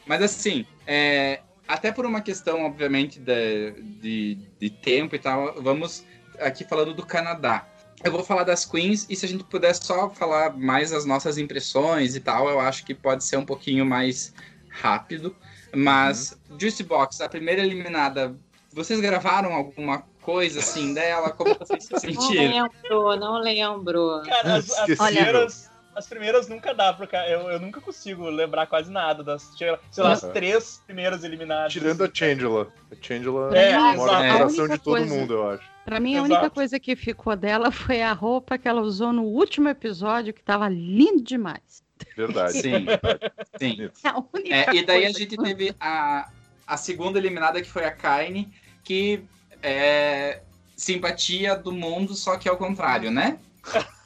Mas 0.05 0.21
assim, 0.21 0.65
é, 0.85 1.41
até 1.67 1.91
por 1.91 2.05
uma 2.05 2.21
questão, 2.21 2.65
obviamente, 2.65 3.19
de, 3.19 3.71
de, 4.01 4.37
de 4.59 4.69
tempo 4.69 5.15
e 5.15 5.19
tal, 5.19 5.61
vamos 5.61 6.05
aqui 6.39 6.63
falando 6.63 6.93
do 6.93 7.05
Canadá. 7.05 7.67
Eu 8.03 8.11
vou 8.11 8.23
falar 8.23 8.43
das 8.43 8.63
Queens 8.63 9.07
e 9.09 9.15
se 9.15 9.25
a 9.25 9.29
gente 9.29 9.43
puder 9.43 9.73
só 9.73 10.09
falar 10.09 10.55
mais 10.55 10.93
as 10.93 11.03
nossas 11.03 11.37
impressões 11.37 12.15
e 12.15 12.19
tal, 12.19 12.47
eu 12.47 12.59
acho 12.59 12.85
que 12.85 12.93
pode 12.93 13.23
ser 13.23 13.37
um 13.37 13.45
pouquinho 13.45 13.85
mais 13.85 14.33
rápido. 14.69 15.35
Mas, 15.75 16.37
Juicy 16.59 16.83
Box, 16.83 17.21
a 17.21 17.27
primeira 17.27 17.61
eliminada, 17.61 18.35
vocês 18.71 18.99
gravaram 18.99 19.53
alguma 19.53 20.03
coisa 20.21 20.59
assim 20.59 20.93
dela? 20.93 21.31
Como 21.31 21.55
vocês 21.55 21.85
se 21.85 21.93
Não 21.93 21.99
sentiram? 21.99 22.69
lembrou, 22.83 23.17
não 23.17 23.41
lembrou. 23.41 24.21
Cara, 24.21 24.55
as, 24.55 24.69
as 24.71 24.97
primeiras, 24.97 25.66
as 25.97 26.05
primeiras 26.07 26.47
nunca 26.47 26.73
dá, 26.73 26.93
porque 26.93 27.15
eu, 27.15 27.49
eu 27.49 27.59
nunca 27.59 27.81
consigo 27.81 28.29
lembrar 28.29 28.67
quase 28.67 28.91
nada 28.91 29.23
das, 29.23 29.51
sei 29.57 29.71
lá, 30.03 30.11
as 30.11 30.21
Uhum. 30.23 30.31
três 30.31 30.81
primeiras 30.85 31.23
eliminadas. 31.23 31.73
Tirando 31.73 32.03
a 32.03 32.09
Changela. 32.13 32.67
A 32.91 32.95
Changela 33.01 33.57
É, 33.57 33.73
mora 33.73 33.93
exato. 33.93 34.23
no 34.23 34.29
A 34.29 34.37
coração 34.37 34.59
única 34.65 34.77
de 34.77 34.83
todo 34.83 34.93
coisa- 34.97 35.15
mundo, 35.15 35.33
eu 35.33 35.49
acho. 35.49 35.63
Pra 35.83 35.99
mim, 35.99 36.15
a 36.15 36.19
Exato. 36.19 36.33
única 36.33 36.49
coisa 36.51 36.79
que 36.79 36.95
ficou 36.95 37.35
dela 37.35 37.71
foi 37.71 38.01
a 38.01 38.11
roupa 38.13 38.57
que 38.57 38.67
ela 38.67 38.81
usou 38.81 39.11
no 39.11 39.23
último 39.23 39.69
episódio, 39.69 40.33
que 40.33 40.43
tava 40.43 40.67
lindo 40.69 41.23
demais. 41.23 41.81
Verdade. 42.15 42.53
Sim, 42.53 42.85
sim. 43.57 43.75
Bonito. 43.77 43.99
A 44.03 44.23
única 44.33 44.55
É, 44.55 44.75
e 44.75 44.85
daí 44.85 45.05
a 45.05 45.07
gente 45.11 45.25
que- 45.25 45.37
teve 45.37 45.73
a, 45.79 46.29
a 46.67 46.77
segunda 46.77 47.17
eliminada, 47.17 47.59
que 47.61 47.69
foi 47.69 47.85
a 47.85 47.91
Kaine, 47.91 48.53
que 48.83 49.23
é 49.63 50.41
simpatia 50.75 51.55
do 51.55 51.71
mundo, 51.71 52.13
só 52.13 52.37
que 52.37 52.47
ao 52.47 52.55
contrário, 52.57 53.09
né? 53.09 53.39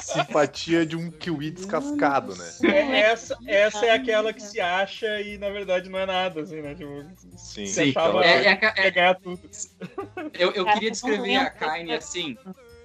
Simpatia 0.00 0.86
de 0.86 0.96
um 0.96 1.10
kiwi 1.10 1.50
descascado, 1.50 2.34
né? 2.36 2.50
É, 2.64 3.00
essa, 3.00 3.36
essa 3.46 3.86
é 3.86 3.90
aquela 3.90 4.32
que 4.32 4.42
se 4.42 4.60
acha 4.60 5.20
e 5.20 5.36
na 5.38 5.50
verdade 5.50 5.88
não 5.88 5.98
é 5.98 6.06
nada, 6.06 6.40
assim, 6.42 6.60
né? 6.60 6.74
Tipo, 6.74 7.04
Sim. 7.36 7.64
Achava- 7.90 8.24
ela- 8.24 8.26
É, 8.26 8.46
é 8.52 8.86
é- 8.86 8.90
ganhar 8.90 9.14
tudo. 9.14 9.40
eu 10.38 10.50
eu 10.52 10.64
queria 10.66 10.90
descrever 10.90 11.36
a. 11.36 11.50
Kaine 11.50 11.92
assim. 11.92 12.36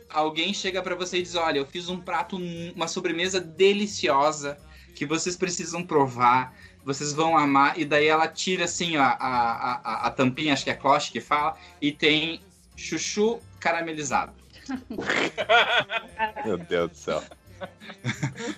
Alguém 0.10 0.54
chega 0.54 0.82
pra 0.82 0.96
você 0.96 1.18
e 1.18 1.22
diz: 1.24 1.36
Olha, 1.36 1.60
eu 1.60 1.66
fiz 1.66 1.90
um 1.90 2.00
prato, 2.00 2.38
uma 2.76 2.88
sobremesa 2.88 3.40
deliciosa 3.40 4.58
que 4.96 5.06
vocês 5.06 5.36
precisam 5.36 5.84
provar, 5.84 6.54
vocês 6.84 7.12
vão 7.14 7.38
amar. 7.38 7.80
E 7.80 7.86
daí 7.86 8.08
ela 8.08 8.28
tira 8.28 8.66
assim 8.66 8.98
ó, 8.98 9.02
a, 9.04 9.14
a, 9.20 9.82
a, 9.84 10.08
a 10.08 10.12
tampinha, 10.12 10.54
acho 10.54 10.64
que 10.64 10.70
é 10.70 10.74
a 10.74 10.78
cloche 10.78 11.12
que 11.12 11.20
fala, 11.22 11.56
e 11.82 11.92
tem 11.92 12.40
chuchu 12.76 13.40
caramelizado. 13.60 14.34
Meu 16.46 16.58
Deus 16.58 16.92
do 16.92 16.98
céu. 16.98 17.24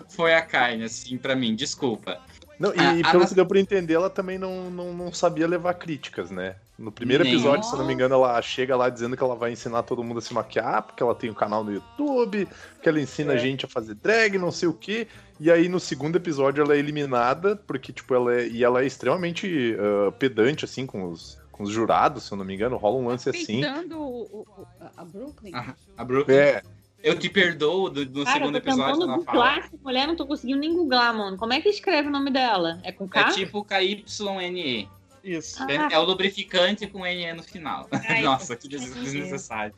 Foi 0.10 0.34
a 0.34 0.42
Kaine, 0.42 0.84
assim, 0.86 1.18
pra 1.18 1.36
mim, 1.36 1.56
desculpa. 1.56 2.20
Não, 2.60 2.74
e, 2.74 2.80
A- 2.80 2.96
e 2.96 3.02
a 3.02 3.08
pelo 3.08 3.20
nossa- 3.20 3.30
que 3.30 3.36
deu 3.36 3.46
pra 3.46 3.60
entender, 3.60 3.94
ela 3.94 4.10
também 4.10 4.38
não, 4.40 4.70
não, 4.72 4.92
não 4.94 5.14
sabia 5.14 5.48
levar 5.48 5.76
críticas, 5.76 6.32
né? 6.32 6.56
No 6.78 6.92
primeiro 6.92 7.24
Nem. 7.24 7.34
episódio, 7.34 7.64
se 7.64 7.72
eu 7.74 7.78
não 7.80 7.86
me 7.86 7.94
engano, 7.94 8.16
ela 8.16 8.42
chega 8.42 8.76
lá 8.76 8.90
dizendo 8.90 9.16
que 9.18 9.24
ela 9.24 9.36
vai 9.36 9.52
ensinar 9.52 9.84
todo 9.84 10.04
mundo 10.04 10.18
a 10.20 10.22
se 10.22 10.34
maquiar, 10.34 10.82
porque 10.84 11.02
ela 11.02 11.14
tem 11.16 11.30
um 11.30 11.34
canal 11.36 11.64
no 11.64 11.72
YouTube, 11.74 12.48
que 12.82 12.90
ela 12.90 13.00
ensina 13.00 13.34
É. 13.34 13.36
a 13.36 13.40
gente 13.40 13.66
a 13.66 13.68
fazer 13.68 13.96
drag, 13.96 14.38
não 14.38 14.52
sei 14.52 14.68
o 14.68 14.74
quê. 14.74 15.08
E 15.40 15.52
aí 15.52 15.70
no 15.70 15.80
segundo 15.80 16.16
episódio 16.18 16.64
ela 16.64 16.74
é 16.76 16.80
eliminada, 16.80 17.56
porque, 17.56 17.92
tipo, 17.94 18.14
ela 18.14 18.34
é. 18.36 18.48
E 18.48 18.64
ela 18.64 18.82
é 18.82 18.86
extremamente 18.88 19.76
ah, 19.80 20.12
pedante, 20.14 20.66
assim, 20.66 20.86
com 20.86 21.12
os, 21.12 21.38
com 21.58 21.64
os 21.64 21.72
jurados, 21.72 22.24
se 22.24 22.32
eu 22.32 22.38
não 22.38 22.46
me 22.46 22.54
engano, 22.54 22.78
rola 22.78 22.98
um 22.98 23.08
lance 23.08 23.30
assim. 23.30 23.62
O- 23.92 23.98
o- 23.98 24.48
a 24.96 25.04
Brooklyn. 25.04 25.54
A, 25.56 25.74
a 25.98 26.04
Brooklyn. 26.04 26.36
É, 26.36 26.62
Eu 27.04 27.18
te 27.18 27.30
perdoo 27.30 27.90
do, 27.90 28.06
no 28.06 28.24
Cara, 28.26 28.38
segundo 28.40 28.56
eu 28.58 28.62
tô 28.62 28.70
episódio 28.70 29.02
fala. 29.02 29.18
googlar 29.18 29.58
essa 29.60 29.78
mulher, 29.84 30.08
não 30.08 30.16
tô 30.16 30.26
conseguindo 30.26 30.60
nem 30.60 30.74
googlar, 30.76 31.14
mano. 31.16 31.38
Como 31.38 31.54
é 31.54 31.62
que 31.62 31.70
escreve 31.70 32.08
o 32.08 32.12
nome 32.12 32.32
dela? 32.32 32.80
É 32.84 32.92
com 32.92 33.08
K? 33.08 33.20
É 33.20 33.32
tipo 33.34 33.64
KYNE. 33.64 34.90
Isso. 35.24 35.62
Ah. 35.62 35.68
É, 35.70 35.94
é 35.96 36.00
o 36.00 36.04
lubrificante 36.04 36.88
com 36.88 37.00
NE 37.06 37.34
no 37.34 37.44
final. 37.44 37.88
Ai, 37.92 38.22
Nossa, 38.24 38.56
que 38.56 38.68
des- 38.68 38.82
entendi. 38.84 39.04
desnecessário. 39.04 39.74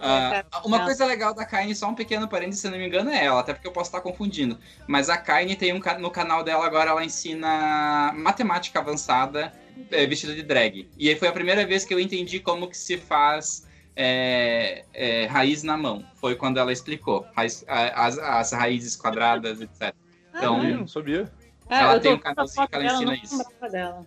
Ah, 0.00 0.44
uma 0.64 0.84
coisa 0.84 1.04
legal 1.06 1.32
da 1.34 1.44
Kaine, 1.44 1.74
só 1.74 1.88
um 1.88 1.94
pequeno 1.94 2.26
parênteses, 2.28 2.60
se 2.60 2.66
eu 2.66 2.72
não 2.72 2.78
me 2.78 2.86
engano, 2.86 3.10
é 3.10 3.24
ela, 3.24 3.40
até 3.40 3.52
porque 3.54 3.66
eu 3.68 3.72
posso 3.72 3.88
estar 3.88 4.00
confundindo. 4.00 4.58
Mas 4.86 5.08
a 5.08 5.16
Kaine 5.16 5.54
tem 5.56 5.72
um 5.72 5.80
no 6.00 6.10
canal 6.10 6.42
dela 6.42 6.66
agora, 6.66 6.90
ela 6.90 7.04
ensina 7.04 8.12
matemática 8.16 8.80
avançada 8.80 9.52
é, 9.90 10.06
vestida 10.06 10.34
de 10.34 10.42
drag. 10.42 10.88
E 10.96 11.08
aí 11.08 11.16
foi 11.16 11.28
a 11.28 11.32
primeira 11.32 11.66
vez 11.66 11.84
que 11.84 11.92
eu 11.92 12.00
entendi 12.00 12.40
como 12.40 12.68
que 12.68 12.76
se 12.76 12.96
faz 12.96 13.66
é, 13.94 14.84
é, 14.92 15.26
raiz 15.26 15.62
na 15.62 15.76
mão. 15.76 16.04
Foi 16.14 16.34
quando 16.34 16.58
ela 16.58 16.72
explicou 16.72 17.26
raiz- 17.34 17.64
as, 17.68 18.18
as 18.18 18.52
raízes 18.52 18.96
quadradas, 18.96 19.60
etc. 19.60 19.94
Então, 20.34 20.64
Ih, 20.64 20.74
não 20.74 20.86
sabia. 20.88 21.30
ela 21.68 21.94
eu 21.94 22.00
tem 22.00 22.14
um 22.14 22.18
canalzinho 22.18 22.68
que 22.68 22.74
ela 22.74 22.84
ensina 22.84 23.14
isso. 23.14 23.38
dela. 23.70 24.06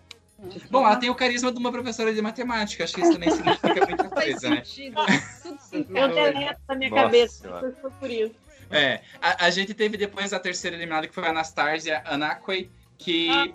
Bom, 0.70 0.84
ela 0.84 0.96
tem 0.96 1.08
o 1.08 1.14
carisma 1.14 1.50
de 1.50 1.58
uma 1.58 1.72
professora 1.72 2.12
de 2.12 2.20
matemática. 2.20 2.84
Acho 2.84 2.94
que 2.94 3.00
isso 3.00 3.12
também 3.12 3.30
significa 3.30 3.86
muita 3.86 4.08
coisa, 4.10 4.50
né? 4.50 4.64
sentido. 4.64 4.96
Tudo 5.42 5.58
se 5.60 5.86
Eu 5.94 6.08
deleto 6.08 6.60
na 6.68 6.74
minha 6.74 6.90
Nossa 6.90 7.02
cabeça, 7.04 7.74
foi 7.80 7.90
por 7.92 8.10
isso. 8.10 8.34
É, 8.70 9.00
a, 9.20 9.46
a 9.46 9.50
gente 9.50 9.72
teve 9.72 9.96
depois 9.96 10.32
a 10.32 10.38
terceira 10.40 10.76
eliminada, 10.76 11.06
que 11.06 11.14
foi 11.14 11.24
a 11.24 11.30
Anastasia 11.30 12.02
Anakoi, 12.04 12.68
que 12.98 13.54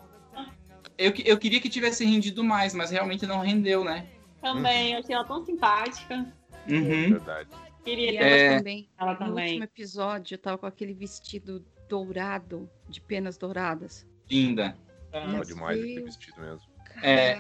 eu, 1.06 1.14
eu 1.26 1.38
queria 1.38 1.60
que 1.60 1.69
tivesse 1.69 2.06
rendido 2.06 2.44
mais, 2.44 2.73
mas 2.73 2.91
realmente 2.91 3.26
não 3.26 3.40
rendeu, 3.40 3.84
né? 3.84 4.06
Também, 4.41 4.94
eu 4.94 4.99
achei 4.99 5.14
ela 5.15 5.23
tão 5.23 5.45
simpática. 5.45 6.26
Uhum. 6.68 7.10
Verdade. 7.11 7.49
Queria 7.84 8.11
E 8.11 8.18
ela 8.18 8.28
É. 8.28 8.57
também. 8.57 8.90
ela 8.98 9.14
No 9.14 9.19
também. 9.19 9.45
último 9.48 9.64
episódio, 9.64 10.38
tava 10.38 10.57
com 10.57 10.65
aquele 10.65 10.94
vestido 10.94 11.65
dourado, 11.90 12.69
de 12.88 13.02
penas 13.02 13.38
douradas. 13.38 14.06
Linda. 14.30 14.78
Ah, 15.14 15.26
Legal 15.26 15.44
demais 15.44 15.80
aquele 15.80 16.02
vestido 16.03 16.40
mesmo. 16.41 16.61
É. 17.02 17.32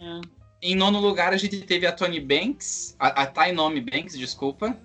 É. 0.00 0.20
Em 0.62 0.74
nono 0.74 0.98
lugar, 1.00 1.32
a 1.32 1.36
gente 1.36 1.60
teve 1.62 1.86
a 1.86 1.92
Tony 1.92 2.20
Banks, 2.20 2.94
a, 2.98 3.22
a 3.22 3.26
Tainomi 3.26 3.80
Banks, 3.80 4.18
desculpa. 4.18 4.76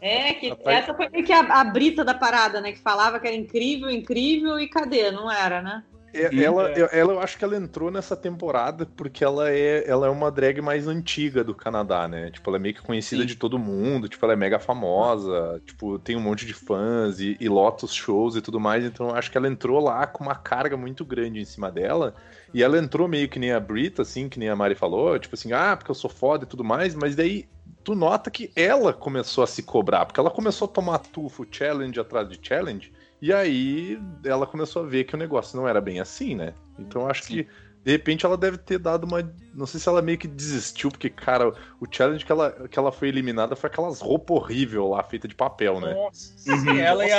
É, 0.00 0.32
que 0.34 0.48
Rapaz. 0.48 0.78
essa 0.84 0.94
foi 0.94 1.08
meio 1.10 1.24
que 1.24 1.32
a, 1.32 1.40
a 1.60 1.64
brita 1.64 2.02
da 2.04 2.14
parada, 2.14 2.60
né? 2.60 2.72
Que 2.72 2.78
falava 2.78 3.20
que 3.20 3.26
era 3.26 3.36
incrível, 3.36 3.90
incrível 3.90 4.58
e 4.58 4.66
cadê? 4.68 5.10
Não 5.10 5.30
era, 5.30 5.60
né? 5.62 5.84
É, 6.12 6.42
ela, 6.42 6.72
eu- 6.76 6.88
ela, 6.90 7.12
eu 7.12 7.20
acho 7.20 7.38
que 7.38 7.44
ela 7.44 7.56
entrou 7.56 7.90
nessa 7.90 8.16
temporada 8.16 8.84
porque 8.84 9.22
ela 9.22 9.48
é, 9.50 9.88
ela 9.88 10.06
é 10.06 10.10
uma 10.10 10.30
drag 10.30 10.60
mais 10.60 10.88
antiga 10.88 11.44
do 11.44 11.54
Canadá, 11.54 12.08
né? 12.08 12.30
Tipo, 12.32 12.50
ela 12.50 12.56
é 12.56 12.60
meio 12.60 12.74
que 12.74 12.82
conhecida 12.82 13.22
Sim. 13.22 13.28
de 13.28 13.36
todo 13.36 13.58
mundo, 13.58 14.08
tipo, 14.08 14.24
ela 14.26 14.32
é 14.32 14.36
mega 14.36 14.58
famosa, 14.58 15.62
tipo, 15.64 15.98
tem 16.00 16.16
um 16.16 16.20
monte 16.20 16.44
de 16.44 16.52
fãs 16.52 17.20
e, 17.20 17.36
e 17.40 17.48
lotos 17.48 17.94
shows 17.94 18.34
e 18.34 18.42
tudo 18.42 18.58
mais, 18.58 18.84
então 18.84 19.08
eu 19.10 19.14
acho 19.14 19.30
que 19.30 19.38
ela 19.38 19.46
entrou 19.48 19.78
lá 19.80 20.04
com 20.06 20.24
uma 20.24 20.34
carga 20.34 20.76
muito 20.76 21.04
grande 21.04 21.40
em 21.40 21.44
cima 21.44 21.70
dela, 21.70 22.14
e 22.52 22.62
ela 22.62 22.78
entrou 22.78 23.06
meio 23.06 23.28
que 23.28 23.38
nem 23.38 23.52
a 23.52 23.60
Brita, 23.60 24.02
assim, 24.02 24.28
que 24.28 24.38
nem 24.38 24.48
a 24.48 24.56
Mari 24.56 24.74
falou, 24.74 25.16
tipo 25.18 25.34
assim, 25.36 25.52
ah, 25.52 25.76
porque 25.76 25.90
eu 25.90 25.94
sou 25.94 26.10
foda 26.10 26.44
e 26.44 26.46
tudo 26.48 26.64
mais, 26.64 26.94
mas 26.94 27.14
daí 27.14 27.48
tu 27.84 27.94
nota 27.94 28.30
que 28.30 28.52
ela 28.56 28.92
começou 28.92 29.44
a 29.44 29.46
se 29.46 29.62
cobrar, 29.62 30.06
porque 30.06 30.18
ela 30.18 30.30
começou 30.30 30.66
a 30.66 30.68
tomar 30.72 30.98
tufo 30.98 31.46
challenge 31.50 31.98
atrás 32.00 32.28
de 32.28 32.38
challenge, 32.42 32.92
e 33.20 33.32
aí 33.32 34.00
ela 34.24 34.46
começou 34.46 34.82
a 34.82 34.86
ver 34.86 35.04
que 35.04 35.14
o 35.14 35.18
negócio 35.18 35.56
não 35.56 35.68
era 35.68 35.80
bem 35.80 36.00
assim, 36.00 36.34
né? 36.34 36.54
Então 36.78 37.02
eu 37.02 37.08
acho 37.10 37.24
Sim. 37.24 37.34
que 37.34 37.48
de 37.82 37.92
repente 37.92 38.26
ela 38.26 38.36
deve 38.36 38.58
ter 38.58 38.78
dado 38.78 39.04
uma. 39.04 39.22
Não 39.54 39.64
sei 39.66 39.80
se 39.80 39.88
ela 39.88 40.02
meio 40.02 40.18
que 40.18 40.28
desistiu, 40.28 40.90
porque, 40.90 41.08
cara, 41.08 41.48
o 41.80 41.86
challenge 41.90 42.24
que 42.26 42.30
ela, 42.30 42.68
que 42.68 42.78
ela 42.78 42.92
foi 42.92 43.08
eliminada 43.08 43.56
foi 43.56 43.68
aquelas 43.70 44.00
roupas 44.02 44.36
horríveis 44.36 44.84
lá, 44.86 45.02
feita 45.02 45.26
de 45.26 45.34
papel, 45.34 45.80
né? 45.80 45.94
Nossa, 45.94 46.30
Uhum. 46.50 46.78
ela 46.78 47.06
e 47.06 47.10
a, 47.12 47.16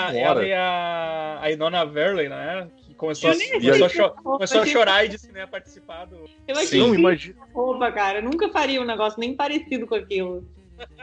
Nossa 0.00 0.12
senhora. 0.12 0.40
ela 0.40 0.46
e 0.46 0.52
a, 0.54 1.38
a 1.42 1.50
Inona 1.50 1.84
Verley, 1.84 2.28
né? 2.28 2.68
Que 2.86 2.94
começou, 2.94 3.30
a, 3.30 3.34
começou, 3.34 3.84
a, 3.86 3.88
cho- 3.90 4.10
começou 4.22 4.62
a 4.62 4.66
chorar 4.66 5.04
e 5.04 5.08
disse 5.08 5.26
que 5.26 5.32
não 5.32 5.40
ia 5.40 5.46
participar 5.46 6.06
do. 6.06 6.16
Eu 6.46 6.54
Sim. 6.56 6.62
achei 6.62 6.78
Não, 6.80 6.86
incrível 6.88 7.10
imagina. 7.10 7.36
roupa, 7.52 7.92
cara. 7.92 8.18
Eu 8.20 8.22
nunca 8.24 8.48
faria 8.48 8.80
um 8.80 8.86
negócio 8.86 9.20
nem 9.20 9.34
parecido 9.36 9.86
com 9.86 9.94
aquilo. 9.94 10.42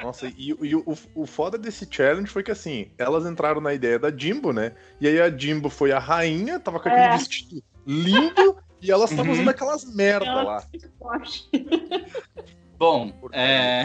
Nossa, 0.01 0.27
e, 0.27 0.55
e 0.61 0.75
o, 0.75 0.97
o 1.15 1.25
foda 1.25 1.57
desse 1.57 1.87
challenge 1.89 2.27
foi 2.27 2.43
que 2.43 2.51
assim, 2.51 2.91
elas 2.97 3.25
entraram 3.25 3.59
na 3.61 3.73
ideia 3.73 3.97
da 3.99 4.09
Jimbo, 4.15 4.53
né? 4.53 4.73
E 5.01 5.07
aí 5.07 5.19
a 5.21 5.29
Jimbo 5.35 5.69
foi 5.69 5.91
a 5.91 5.99
rainha, 5.99 6.59
tava 6.59 6.79
com 6.79 6.87
aquele 6.89 7.05
É. 7.05 7.17
vestido 7.17 7.63
lindo, 7.85 8.57
e 8.81 8.91
elas 8.91 9.09
estavam 9.11 9.31
Uhum. 9.31 9.37
usando 9.39 9.49
aquelas 9.49 9.85
merda 9.95 10.25
Ela- 10.25 10.43
lá. 10.43 10.63
Bom, 12.77 13.13
é, 13.31 13.83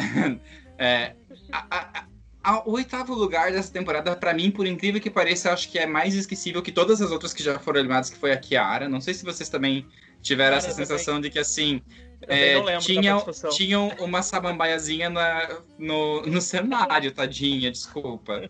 é, 0.79 1.15
a- 1.53 1.67
a- 1.71 2.05
a- 2.43 2.69
o 2.69 2.73
oitavo 2.73 3.15
lugar 3.15 3.53
dessa 3.53 3.73
temporada, 3.73 4.15
pra 4.17 4.35
mim, 4.35 4.51
por 4.51 4.67
incrível 4.67 5.01
que 5.01 5.11
pareça, 5.11 5.49
eu 5.49 5.53
acho 5.53 5.71
que 5.71 5.79
é 5.79 5.87
mais 5.87 6.15
esquecível 6.15 6.61
que 6.63 6.73
todas 6.73 7.01
as 7.01 7.11
outras 7.11 7.33
que 7.33 7.43
já 7.43 7.59
foram 7.59 7.79
eliminadas, 7.81 8.11
que 8.11 8.19
foi 8.19 8.33
a 8.33 8.37
Kiara. 8.37 8.89
Não 8.89 9.01
sei 9.01 9.15
se 9.15 9.25
vocês 9.25 9.49
também 9.49 9.87
tiveram 10.21 10.57
Cara, 10.57 10.59
essa 10.59 10.71
também. 10.71 10.87
sensação 10.87 11.21
de 11.21 11.31
que, 11.31 11.39
assim, 11.39 11.81
é, 12.29 12.77
tinham, 12.79 13.25
tinham 13.51 13.89
uma 13.99 14.23
samambaiazinha 14.23 15.09
na, 15.09 15.61
no, 15.79 16.23
no 16.23 16.41
cenário, 16.41 17.13
tadinha, 17.13 17.71
desculpa. 17.71 18.43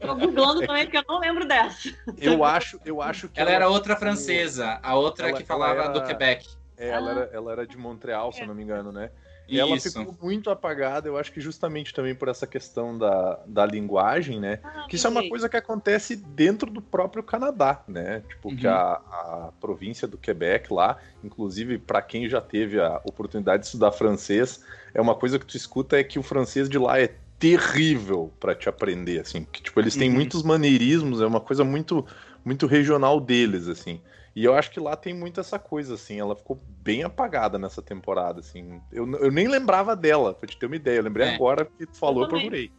Tô 0.00 0.14
googlando 0.14 0.66
também, 0.66 0.84
porque 0.84 0.98
eu 0.98 1.04
não 1.08 1.20
lembro 1.20 1.46
dessa. 1.46 1.88
Eu 2.16 2.44
acho, 2.44 2.80
eu 2.84 3.02
acho 3.02 3.28
que 3.28 3.38
Ela 3.40 3.50
era 3.50 3.68
outra 3.68 3.96
francesa, 3.96 4.78
a 4.82 4.94
outra 4.96 5.28
Ela- 5.28 5.38
que 5.38 5.44
falava 5.44 5.74
ela 5.74 5.84
era- 5.84 5.92
do 5.92 6.02
Quebec. 6.06 6.46
É, 6.76 6.88
ela, 6.90 7.10
era, 7.10 7.30
ela 7.32 7.52
era 7.52 7.66
de 7.66 7.76
Montreal, 7.76 8.32
se 8.32 8.42
eu 8.42 8.46
não 8.46 8.54
me 8.54 8.62
engano, 8.62 8.92
né? 8.92 9.10
E 9.48 9.56
Isso. 9.56 9.60
ela 9.62 9.80
ficou 9.80 10.14
muito 10.20 10.50
apagada, 10.50 11.08
eu 11.08 11.16
acho 11.16 11.32
que 11.32 11.40
justamente 11.40 11.94
também 11.94 12.14
por 12.14 12.28
essa 12.28 12.46
questão 12.46 12.98
da, 12.98 13.40
da 13.46 13.64
linguagem, 13.64 14.38
né? 14.38 14.60
Que 14.90 14.96
isso 14.96 15.06
é 15.06 15.10
uma 15.10 15.26
coisa 15.26 15.48
que 15.48 15.56
acontece 15.56 16.14
dentro 16.16 16.70
do 16.70 16.82
próprio 16.82 17.22
Canadá, 17.22 17.82
né? 17.88 18.22
Tipo, 18.28 18.54
que 18.54 18.66
Uhum. 18.66 18.72
a, 18.74 18.92
a 18.92 19.52
província 19.58 20.06
do 20.06 20.18
Quebec 20.18 20.70
lá, 20.70 20.98
inclusive 21.24 21.78
para 21.78 22.02
quem 22.02 22.28
já 22.28 22.42
teve 22.42 22.78
a 22.78 23.00
oportunidade 23.04 23.62
de 23.62 23.66
estudar 23.68 23.90
francês, 23.90 24.62
é 24.92 25.00
uma 25.00 25.14
coisa 25.14 25.38
que 25.38 25.46
tu 25.46 25.56
escuta 25.56 25.98
é 25.98 26.04
que 26.04 26.18
o 26.18 26.22
francês 26.22 26.68
de 26.68 26.78
lá 26.78 27.00
é 27.00 27.08
terrível 27.38 28.30
para 28.38 28.54
te 28.54 28.68
aprender, 28.68 29.20
assim. 29.20 29.46
Que, 29.50 29.62
tipo, 29.62 29.80
eles 29.80 29.96
têm 29.96 30.10
Uhum. 30.10 30.16
muitos 30.16 30.42
maneirismos, 30.42 31.20
é 31.22 31.26
uma 31.26 31.40
coisa 31.40 31.64
muito, 31.64 32.04
muito 32.44 32.66
regional 32.66 33.18
deles, 33.18 33.66
assim. 33.68 34.00
E 34.38 34.44
eu 34.44 34.54
acho 34.54 34.70
que 34.70 34.78
lá 34.78 34.94
tem 34.94 35.12
muito 35.12 35.40
essa 35.40 35.58
coisa, 35.58 35.94
assim. 35.94 36.20
Ela 36.20 36.36
ficou 36.36 36.62
bem 36.80 37.02
apagada 37.02 37.58
nessa 37.58 37.82
temporada, 37.82 38.38
assim. 38.38 38.80
Eu, 38.92 39.10
eu 39.16 39.32
nem 39.32 39.48
lembrava 39.48 39.96
dela, 39.96 40.32
pra 40.32 40.46
te 40.48 40.56
ter 40.56 40.66
uma 40.66 40.76
ideia. 40.76 40.98
Eu 40.98 41.02
lembrei 41.02 41.26
É. 41.26 41.34
agora 41.34 41.64
que 41.64 41.84
tu 41.84 41.96
falou, 41.98 42.22
eu 42.22 42.28
procurei. 42.28 42.70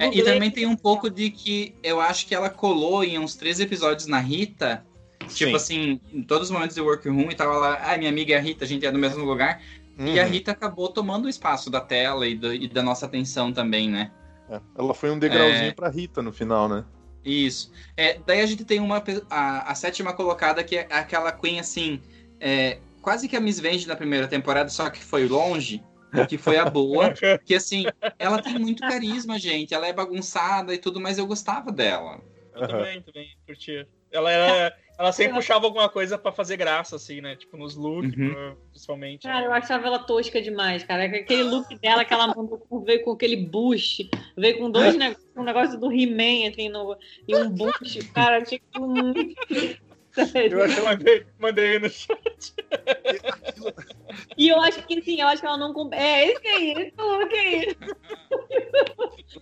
É, 0.00 0.14
e 0.14 0.22
também 0.22 0.50
tem 0.50 0.66
um 0.66 0.76
pouco 0.76 1.08
de 1.08 1.30
que 1.30 1.74
eu 1.82 1.98
acho 1.98 2.26
que 2.26 2.34
ela 2.34 2.50
colou 2.50 3.02
em 3.02 3.18
uns 3.18 3.34
três 3.36 3.58
episódios 3.58 4.06
na 4.06 4.18
Rita. 4.20 4.84
Tipo 5.20 5.52
Sim. 5.52 5.54
assim, 5.54 6.00
em 6.12 6.22
todos 6.22 6.48
os 6.48 6.50
momentos 6.50 6.76
do 6.76 6.84
workroom 6.84 7.30
e 7.30 7.34
tava 7.34 7.56
lá, 7.56 7.80
ah, 7.90 7.96
minha 7.96 8.10
amiga 8.10 8.34
é 8.34 8.36
a 8.36 8.40
Rita, 8.42 8.66
a 8.66 8.68
gente 8.68 8.84
é 8.84 8.92
do 8.92 8.98
mesmo 8.98 9.24
lugar. 9.24 9.62
E 9.98 10.20
a 10.20 10.24
Uhum. 10.24 10.28
Rita 10.30 10.50
acabou 10.52 10.90
tomando 10.90 11.24
o 11.24 11.28
espaço 11.30 11.70
da 11.70 11.80
tela 11.80 12.26
e, 12.26 12.34
do- 12.34 12.52
e 12.52 12.68
da 12.68 12.82
nossa 12.82 13.06
atenção 13.06 13.50
também, 13.50 13.88
né? 13.88 14.12
É, 14.50 14.60
Ela 14.76 14.92
foi 14.92 15.10
um 15.10 15.18
degrauzinho 15.18 15.70
É. 15.70 15.72
pra 15.72 15.88
Rita 15.88 16.20
no 16.20 16.32
final, 16.34 16.68
né? 16.68 16.84
Isso. 17.24 17.72
É, 17.96 18.18
daí 18.26 18.40
a 18.40 18.46
gente 18.46 18.64
tem 18.64 18.80
uma 18.80 19.02
a, 19.28 19.72
a 19.72 19.74
sétima 19.74 20.12
colocada 20.12 20.62
que 20.64 20.76
é 20.76 20.86
aquela 20.90 21.32
Queen 21.32 21.60
assim, 21.60 22.00
é, 22.40 22.78
quase 23.02 23.28
que 23.28 23.36
a 23.36 23.40
Miss 23.40 23.58
Vende 23.60 23.86
na 23.86 23.96
primeira 23.96 24.28
temporada, 24.28 24.68
só 24.68 24.88
que 24.90 25.02
foi 25.02 25.26
longe, 25.26 25.82
que 26.28 26.38
foi 26.38 26.56
a 26.56 26.64
boa, 26.64 27.12
que 27.44 27.54
assim, 27.54 27.84
ela 28.18 28.40
tem 28.40 28.58
muito 28.58 28.80
carisma, 28.80 29.38
gente. 29.38 29.74
Ela 29.74 29.86
é 29.86 29.92
bagunçada 29.92 30.74
e 30.74 30.78
tudo, 30.78 31.00
mas 31.00 31.18
eu 31.18 31.26
gostava 31.26 31.70
dela. 31.70 32.20
Eu 32.54 32.62
Aham. 32.62 32.68
também, 32.68 33.02
também, 33.02 33.36
curtia. 33.46 33.88
Ela 34.10 34.30
era. 34.30 34.76
Ela 34.98 35.12
sempre 35.12 35.34
puxava 35.34 35.64
alguma 35.64 35.88
coisa 35.88 36.18
pra 36.18 36.32
fazer 36.32 36.56
graça, 36.56 36.96
assim, 36.96 37.20
né? 37.20 37.36
Tipo, 37.36 37.56
nos 37.56 37.76
looks, 37.76 38.16
Uhum. 38.16 38.56
principalmente. 38.70 39.22
Cara, 39.22 39.46
eu 39.46 39.52
achava 39.52 39.86
ela 39.86 40.00
tosca 40.00 40.42
demais, 40.42 40.82
cara. 40.82 41.04
Aquele 41.04 41.44
look 41.44 41.72
dela 41.78 42.04
que 42.04 42.12
ela 42.12 42.26
mandou 42.26 42.58
com- 42.58 42.80
veio 42.82 43.04
com 43.04 43.12
aquele 43.12 43.36
bush, 43.36 44.08
veio 44.36 44.58
com 44.58 44.68
dois 44.70 44.96
negócios, 44.96 45.24
um 45.36 45.44
negócio 45.44 45.78
do 45.78 45.92
He-Man, 45.92 46.50
assim, 46.50 46.68
no, 46.68 46.96
e 47.28 47.36
um 47.36 47.48
bush. 47.48 47.98
Cara, 48.12 48.42
tinha 48.42 48.58
que 48.58 48.80
muito. 48.80 49.36
Sério. 50.32 50.58
Eu 50.58 50.64
achei 50.64 50.78
Eu 50.82 50.84
mandei, 50.84 51.26
mandei 51.38 51.66
aí 51.74 51.78
no 51.78 51.88
chat. 51.88 52.54
E 54.36 54.48
eu 54.48 54.60
acho 54.60 54.84
que 54.84 55.00
sim, 55.02 55.20
eu 55.20 55.28
acho 55.28 55.40
que 55.40 55.46
ela 55.46 55.56
não. 55.58 55.72
É, 55.92 56.24
esse 56.26 56.46
aí, 56.48 56.72
esse 56.72 56.94
look 56.98 57.34
aí. 57.34 57.76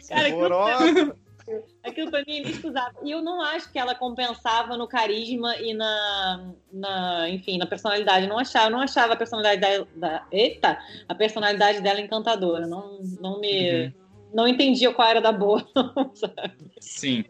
Cara, 0.08 0.28
aquilo, 0.28 1.16
Horrorosa. 1.48 1.66
aquilo 1.85 2.10
pra 2.10 2.20
mim 2.27 2.32
é 2.32 2.40
inexcusável. 2.40 3.01
E 3.05 3.10
eu 3.10 3.23
não 3.23 3.40
acho 3.40 3.70
que 3.73 3.78
ela 3.78 3.94
compensava 3.94 4.77
no 4.77 4.86
carisma 4.89 5.56
e 5.56 5.73
na, 5.74 6.52
na 6.73 7.28
enfim, 7.31 7.59
na 7.59 7.66
personalidade. 7.66 8.24
Eu 8.24 8.28
não 8.31 8.39
achava, 8.39 8.66
eu 8.66 8.70
não 8.73 8.81
achava 8.81 9.12
a 9.12 9.16
personalidade 9.16 9.60
dela, 9.60 9.89
da, 9.97 10.27
eita, 10.32 10.78
a 11.09 11.14
personalidade 11.14 11.81
dela 11.81 12.01
encantadora. 12.01 12.66
Não, 12.66 13.01
não 13.20 13.40
me, 13.40 13.86
Uhum. 13.86 13.93
não 14.35 14.48
entendia 14.48 14.93
qual 14.93 15.09
era 15.09 15.20
da 15.20 15.32
boa. 15.32 15.66
Sim. 16.81 17.24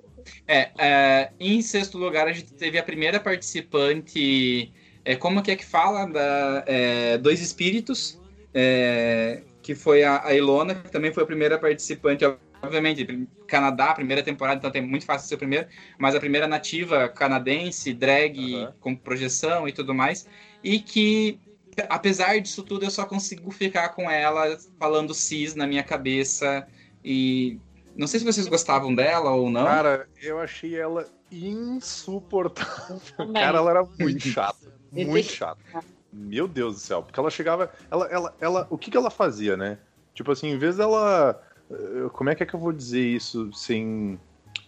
É, 0.49 0.71
é, 0.79 1.31
em 1.39 1.63
sexto 1.63 1.97
lugar, 1.99 2.27
a 2.27 2.33
gente 2.33 2.53
teve 2.55 2.79
a 2.79 2.83
primeira 2.83 3.21
participante. 3.21 4.73
É, 5.05 5.15
como 5.15 5.43
que 5.43 5.51
é 5.53 5.57
que 5.57 5.65
fala? 5.65 6.07
Da, 6.07 6.65
é, 6.67 7.19
Dois 7.19 7.41
Espíritos. 7.41 8.21
é, 8.55 9.43
que 9.63 9.75
foi 9.75 10.05
a, 10.05 10.33
Ilona, 10.33 10.77
que 10.77 10.91
também 10.93 11.13
foi 11.13 11.25
a 11.25 11.27
primeira 11.27 11.59
participante. 11.59 12.25
Obviamente, 12.63 13.29
Canadá, 13.47 13.95
primeira 13.95 14.23
temporada, 14.23 14.59
então 14.59 14.71
tem 14.71 14.83
muito 14.83 15.05
fácil 15.05 15.29
ser 15.29 15.35
o 15.35 15.39
primeiro, 15.39 15.67
mas 15.99 16.15
a 16.15 16.21
primeira 16.21 16.47
nativa 16.47 17.09
canadense, 17.09 17.95
drag, 17.95 18.55
Aham. 18.55 18.75
com 18.81 18.97
projeção 18.97 19.69
e 19.69 19.73
tudo 19.73 19.95
mais, 19.95 20.27
e 20.63 20.81
que, 20.81 21.39
apesar 21.89 22.41
disso 22.41 22.63
tudo, 22.63 22.85
eu 22.85 22.91
só 22.91 23.05
consigo 23.05 23.51
ficar 23.51 23.91
com 23.91 24.11
ela 24.11 24.57
falando 24.79 25.15
cis 25.15 25.55
na 25.55 25.67
minha 25.67 25.83
cabeça, 25.83 26.67
e 27.05 27.59
não 27.95 28.07
sei 28.07 28.21
se 28.21 28.27
vocês 28.27 28.47
gostavam 28.47 28.95
dela 28.95 29.31
ou 29.31 29.49
não. 29.49 29.65
Cara, 29.65 30.09
eu 30.21 30.39
achei 30.39 30.77
ela 30.77 31.07
insuportável. 31.31 33.01
Cara, 33.33 33.59
ela 33.59 33.71
era 33.71 33.85
muito 33.99 34.21
chata. 34.27 34.73
Eu 34.95 35.09
Muito 35.09 35.31
chata. 35.33 35.61
Meu 36.13 36.47
Deus 36.49 36.75
do 36.75 36.81
céu. 36.81 37.03
Porque 37.03 37.19
ela 37.19 37.31
chegava. 37.31 37.71
Ela, 37.91 38.07
ela, 38.07 38.37
ela, 38.41 38.67
o 38.71 38.79
que, 38.79 38.91
que 38.91 38.97
ela 38.97 39.11
fazia, 39.11 39.57
né? 39.57 39.79
Tipo 40.15 40.33
assim, 40.33 40.49
em 40.49 40.59
vez 40.59 40.77
dela. 40.77 41.43
Eh, 41.71 42.09
Como 42.13 42.31
é 42.31 42.35
que 42.35 42.43
é 42.43 42.47
que 42.47 42.55
eu 42.55 42.61
vou 42.61 42.73
dizer 42.73 43.01
isso 43.01 43.53
sem, 43.53 44.19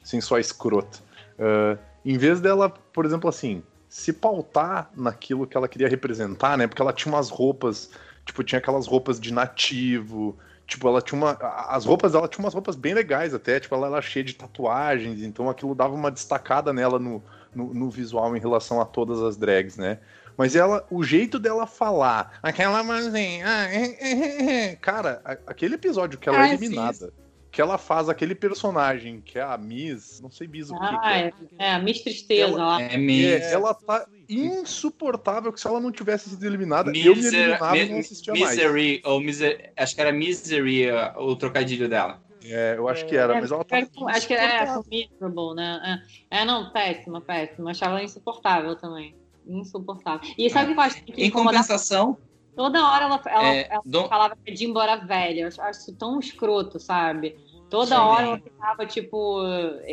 sem 0.02 0.20
só 0.20 0.38
escroto? 0.38 1.02
Eh, 1.38 1.78
em 2.04 2.16
vez 2.16 2.40
dela, 2.40 2.70
por 2.70 3.04
exemplo, 3.04 3.28
assim, 3.28 3.62
se 3.88 4.12
pautar 4.12 4.90
naquilo 4.96 5.46
que 5.46 5.56
ela 5.56 5.68
queria 5.68 5.88
representar, 5.88 6.56
né? 6.56 6.66
Porque 6.66 6.82
ela 6.82 6.92
tinha 6.92 7.12
umas 7.12 7.30
roupas. 7.30 7.90
Tipo, 8.24 8.44
tinha 8.44 8.58
aquelas 8.58 8.86
roupas 8.86 9.18
de 9.18 9.32
nativo. 9.32 10.36
Tipo, 10.66 10.88
ela 10.88 11.00
tinha 11.00 11.18
uma. 11.18 11.32
As 11.68 11.84
roupas 11.84 12.12
dela 12.12 12.28
tinham 12.28 12.44
umas 12.44 12.54
roupas 12.54 12.76
bem 12.76 12.94
legais 12.94 13.32
até. 13.34 13.58
Tipo, 13.58 13.74
ela 13.74 13.86
era 13.88 14.02
cheia 14.02 14.24
de 14.24 14.34
tatuagens. 14.34 15.22
Então 15.22 15.48
aquilo 15.48 15.74
dava 15.74 15.94
uma 15.94 16.10
destacada 16.10 16.72
nela 16.72 16.98
no, 16.98 17.22
no, 17.54 17.72
no 17.72 17.90
visual 17.90 18.36
em 18.36 18.40
relação 18.40 18.80
a 18.80 18.84
todas 18.84 19.22
as 19.22 19.36
drags, 19.36 19.76
né? 19.76 19.98
Mas 20.38 20.54
ela, 20.54 20.86
o 20.88 21.02
jeito 21.02 21.36
dela 21.36 21.66
falar, 21.66 22.38
aquela 22.40 22.78
ah, 22.80 23.74
é, 23.74 23.86
é, 24.00 24.66
é, 24.70 24.76
cara, 24.76 25.20
aquele 25.44 25.74
episódio 25.74 26.16
que 26.16 26.28
ela 26.28 26.46
é 26.46 26.54
eliminada, 26.54 27.12
que 27.50 27.60
ela 27.60 27.76
faz 27.76 28.08
aquele 28.08 28.36
personagem 28.36 29.20
que 29.20 29.36
é 29.36 29.42
a 29.42 29.58
Miss, 29.58 30.20
não 30.20 30.30
sei 30.30 30.46
Miss 30.46 30.70
o 30.70 30.74
que, 30.74 30.78
que 30.78 30.94
Ah, 31.02 31.18
é. 31.18 31.32
é, 31.58 31.66
é, 31.66 31.72
a 31.72 31.80
Miss 31.80 32.02
Tristeza 32.02 32.56
lá. 32.56 32.80
É 32.80 32.96
mesmo. 32.96 33.44
É, 33.46 33.52
ela 33.52 33.74
tá 33.74 34.06
insuportável 34.28 35.52
que 35.52 35.60
se 35.60 35.66
ela 35.66 35.80
não 35.80 35.90
tivesse 35.90 36.30
sido 36.30 36.44
eliminada, 36.46 36.90
eu 36.90 37.16
me 37.16 37.22
Miser- 37.22 37.34
eliminava 37.34 37.76
e 37.78 37.88
não 37.90 37.98
assistia 37.98 38.32
mais. 38.34 38.56
Misery, 38.56 39.02
ou 39.04 39.20
miser, 39.20 39.72
acho 39.76 39.94
que 39.94 40.00
era 40.00 40.12
Misery 40.12 40.90
uh, 40.90 41.18
o 41.20 41.34
trocadilho 41.34 41.88
dela. 41.88 42.22
É, 42.44 42.74
eu 42.76 42.88
acho 42.88 43.04
que 43.06 43.16
era, 43.16 43.36
É, 43.36 43.40
mas 43.40 43.50
ela 43.50 43.60
acho 43.62 43.68
tá 43.68 43.76
que- 43.84 44.04
Acho 44.10 44.26
que 44.28 44.34
é, 44.34 44.46
insuportável. 44.46 44.84
miserable, 44.88 45.54
né? 45.56 46.02
É, 46.30 46.38
É, 46.42 46.44
não, 46.44 46.70
péssima, 46.70 47.20
péssima. 47.20 47.72
Achava 47.72 47.94
ela 47.96 48.04
insuportável 48.04 48.76
também. 48.76 49.16
Insuportável. 49.48 50.28
E 50.36 50.48
sabe 50.50 50.72
o 50.72 50.74
que 50.74 50.80
eu 50.80 50.84
acho 50.84 51.04
que 51.04 51.24
Em 51.24 51.30
compensação, 51.30 52.16
Toda 52.54 52.84
hora 52.84 53.04
ela, 53.04 53.22
ela, 53.26 53.46
É, 53.54 53.68
ela 53.70 54.08
falava 54.08 54.36
que 54.44 54.50
a 54.50 54.54
Jimbo 54.54 54.80
era 54.80 54.96
velha. 54.96 55.42
Eu 55.42 55.62
acho- 55.64 55.92
tão 55.94 56.18
escroto, 56.18 56.80
sabe? 56.80 57.36
Toda 57.70 57.94
Sim. 57.94 58.02
hora 58.02 58.26
ela 58.26 58.38
ficava, 58.40 58.84
tipo, 58.86 59.40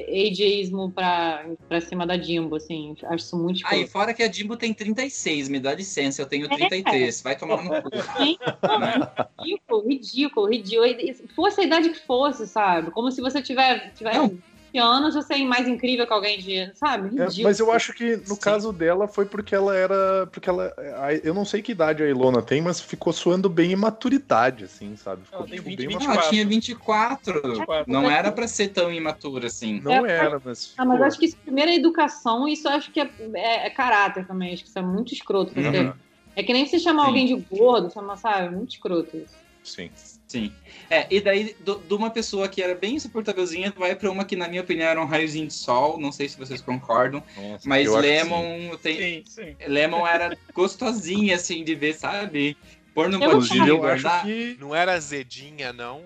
ageismo 0.09 0.91
pra, 0.91 1.45
pra 1.67 1.79
cima 1.79 2.07
da 2.07 2.17
Jimbo, 2.17 2.55
assim. 2.55 2.95
Acho 3.03 3.15
isso 3.25 3.37
muito 3.37 3.57
aí 3.67 3.81
escroto. 3.83 3.91
fora 3.91 4.13
que 4.15 4.23
a 4.23 4.31
Jimbo 4.31 4.57
tem 4.57 4.73
36, 4.73 5.47
me 5.47 5.59
dá 5.59 5.75
licença, 5.75 6.21
eu 6.21 6.25
tenho 6.25 6.45
É. 6.45 6.49
33, 6.55 7.21
vai 7.21 7.37
tomar 7.37 7.63
no 7.63 7.69
cu. 7.83 7.89
Sim, 8.17 8.37
não, 8.63 9.43
ridículo, 9.45 9.87
ridículo, 9.87 10.49
ridículo. 10.49 10.87
Se 11.13 11.27
Fosse 11.35 11.61
a 11.61 11.63
idade 11.65 11.89
que 11.89 11.99
fosse, 12.05 12.47
sabe? 12.47 12.89
Como 12.91 13.11
se 13.11 13.21
você 13.21 13.41
tiver, 13.43 13.93
tiver 13.93 14.15
Não. 14.15 14.35
20 14.75 14.77
anos, 14.77 15.15
você 15.15 15.35
é 15.35 15.43
mais 15.43 15.67
incrível 15.67 16.05
que 16.05 16.13
alguém 16.13 16.37
de. 16.39 16.71
Sabe? 16.75 17.19
É, 17.19 17.43
mas 17.43 17.59
eu 17.59 17.71
acho 17.71 17.93
que 17.93 18.17
no 18.17 18.35
Sim. 18.35 18.39
caso 18.39 18.73
dela 18.73 19.07
foi 19.07 19.25
porque 19.25 19.55
ela 19.55 19.75
era. 19.75 20.27
Porque 20.27 20.49
ela. 20.49 20.73
Eu 21.23 21.33
não 21.33 21.45
sei 21.45 21.61
que 21.61 21.71
idade 21.71 22.03
a 22.03 22.09
Ilona 22.09 22.41
tem, 22.41 22.61
mas 22.61 22.79
ficou 22.79 23.13
soando 23.13 23.49
bem 23.49 23.71
imaturidade, 23.71 24.65
assim, 24.65 24.95
sabe? 24.95 25.23
Ficou 25.25 25.39
Ela 25.39 25.47
tem 25.47 25.57
tipo, 25.57 25.69
20, 25.69 25.77
bem 25.77 25.87
20. 25.87 25.99
Não, 25.99 26.11
ela 26.11 26.21
24. 26.21 26.29
tinha 26.29 26.45
24. 26.45 27.33
24. 27.41 27.91
Não 27.93 28.09
era 28.11 28.31
pra 28.31 28.47
ser 28.47 28.69
tão 28.69 28.91
imatura 28.91 29.47
assim. 29.47 29.79
Não 29.81 30.05
É, 30.05 30.11
era, 30.11 30.41
mas. 30.43 30.73
Ah, 30.77 30.85
mas 30.85 31.01
acho 31.01 31.17
que 31.19 31.25
isso 31.25 31.37
primeiro 31.43 31.71
é 31.71 31.75
educação, 31.75 32.47
isso 32.47 32.67
eu 32.67 32.71
acho 32.73 32.91
que 32.91 32.99
é, 32.99 33.09
é- 33.35 33.67
é 33.67 33.69
caráter 33.69 34.27
também. 34.27 34.53
Acho 34.53 34.63
que 34.63 34.69
isso 34.69 34.79
é 34.79 34.81
muito 34.81 35.13
escroto. 35.13 35.57
Uhum. 35.57 35.93
É 36.35 36.43
que 36.43 36.51
nem 36.51 36.65
você 36.65 36.77
chamar 36.79 37.03
Sim. 37.03 37.07
alguém 37.07 37.25
de 37.27 37.47
gordo, 37.49 37.91
chama, 37.93 38.17
sabe? 38.17 38.53
Muito 38.53 38.71
escroto 38.71 39.17
isso. 39.17 39.45
Sim. 39.63 39.89
Sim. 40.35 40.51
É, 40.89 41.07
e 41.09 41.21
daí, 41.21 41.55
de 41.61 41.93
uma 41.93 42.09
pessoa 42.09 42.49
que 42.49 42.61
era 42.61 42.75
bem 42.75 42.95
insuportávelzinha, 42.95 43.73
vai 43.77 43.95
pra 43.95 44.11
uma 44.11 44.25
que, 44.25 44.35
na 44.35 44.49
minha 44.49 44.61
opinião, 44.61 44.89
era 44.89 45.01
um 45.01 45.05
raiozinho 45.05 45.47
de 45.47 45.53
sol. 45.53 45.97
Não 45.97 46.11
sei 46.11 46.27
se 46.27 46.37
vocês 46.37 46.61
concordam. 46.61 47.23
Nossa, 47.37 47.67
Mas. 47.67 47.89
Lemon 47.89 48.75
tem, 48.81 49.23
Sim, 49.23 49.25
sim. 49.25 49.55
Lemon 49.65 50.05
era 50.05 50.37
gostosinha, 50.53 51.35
assim, 51.35 51.63
de 51.63 51.73
ver, 51.73 51.93
sabe? 51.93 52.57
Pôr 52.93 53.07
no 53.07 53.21
Eu 53.21 53.29
Inclusive, 53.29 53.69
eu 53.69 53.83
acho 53.85 54.03
guardar. 54.03 54.25
que. 54.25 54.57
Não 54.59 54.75
era 54.75 54.93
azedinha, 54.93 55.71
não. 55.71 56.03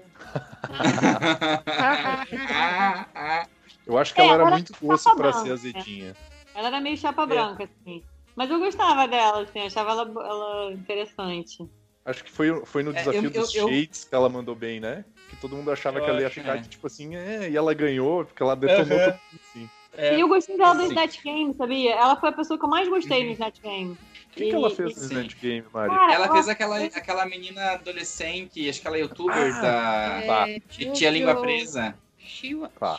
Eu 3.86 3.98
acho 3.98 4.14
que 4.14 4.22
É, 4.22 4.24
ela 4.24 4.34
era 4.36 4.44
ela 4.44 4.52
muito 4.52 4.72
doce 4.80 5.04
pra 5.06 5.16
branca, 5.16 5.40
ser 5.40 5.52
azedinha. 5.52 6.16
Ela 6.54 6.68
era 6.68 6.80
meio 6.80 6.96
chapa 6.96 7.26
branca, 7.26 7.64
assim. 7.64 8.04
Mas 8.36 8.52
eu 8.52 8.60
gostava 8.60 9.08
dela, 9.08 9.42
assim, 9.42 9.62
achava 9.62 9.92
ela, 9.92 10.04
ela 10.04 10.74
interessante. 10.74 11.58
Acho 12.06 12.24
que 12.24 12.32
foi, 12.32 12.66
foi 12.66 12.82
no 12.84 12.92
É, 12.92 12.94
desafio 12.96 13.24
eu- 13.26 13.30
dos 13.30 13.54
eu- 13.54 13.68
eu- 13.68 13.70
Shades 13.74 14.04
que 14.06 14.16
ela 14.16 14.30
mandou 14.30 14.56
bem, 14.56 14.80
né? 14.80 15.06
Que 15.30 15.36
todo 15.36 15.56
mundo 15.56 15.72
achava 15.72 16.00
Eu 16.00 16.04
que 16.06 16.10
ela 16.10 16.22
ia 16.22 16.30
ficar, 16.30 16.58
é. 16.58 16.62
tipo 16.62 16.88
assim, 16.88 17.16
é, 17.16 17.50
e 17.50 17.56
ela 17.56 17.74
ganhou, 17.74 18.26
porque 18.26 18.42
ela 18.42 18.56
detonou 18.56 18.86
todo 18.98 19.12
mundo, 19.14 19.20
assim. 19.50 19.70
É, 19.98 20.16
E 20.16 20.22
eu 20.22 20.28
gostei 20.28 20.58
dela 20.58 20.76
do. 20.76 20.84
Snatch 20.84 21.22
Game, 21.24 21.54
sabia? 21.54 21.94
Ela 21.96 22.16
foi 22.16 22.30
a 22.30 22.32
pessoa 22.32 22.58
que 22.58 22.66
eu 22.66 22.70
mais 22.70 22.88
gostei 22.88 23.26
no 23.26 23.32
Snatch 23.34 23.60
Game. 23.62 23.92
O 23.92 23.98
que, 24.32 24.50
que 24.50 24.56
ela 24.56 24.70
fez 24.70 24.96
no. 24.96 25.04
Snatch 25.04 25.36
Game, 25.42 25.66
Mari? 25.74 25.90
Cara, 25.90 26.14
Ela 26.14 26.26
ela- 26.26 26.34
fez 26.34 26.48
aquela, 26.48 26.78
aquela 26.84 27.26
menina 27.26 27.72
adolescente, 27.72 28.68
acho 28.70 28.82
que 28.82 28.88
ela 28.88 28.98
é 28.98 29.02
youtuber 29.02 29.36
Ah, 29.36 29.62
da. 29.62 30.48
É, 30.50 30.60
que 30.62 30.92
tinha 30.92 31.10
a 31.10 31.14
língua 31.14 31.36
presa. 31.42 31.96
Shiwa- 32.18 32.70
Tá. 32.80 32.98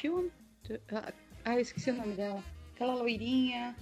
Ah, 0.93 1.13
Ah, 1.45 1.55
eu 1.55 1.61
esqueci 1.61 1.91
o 1.91 1.95
nome 1.95 2.13
dela. 2.15 2.43
Aquela 2.75 2.95
loirinha. 2.95 3.75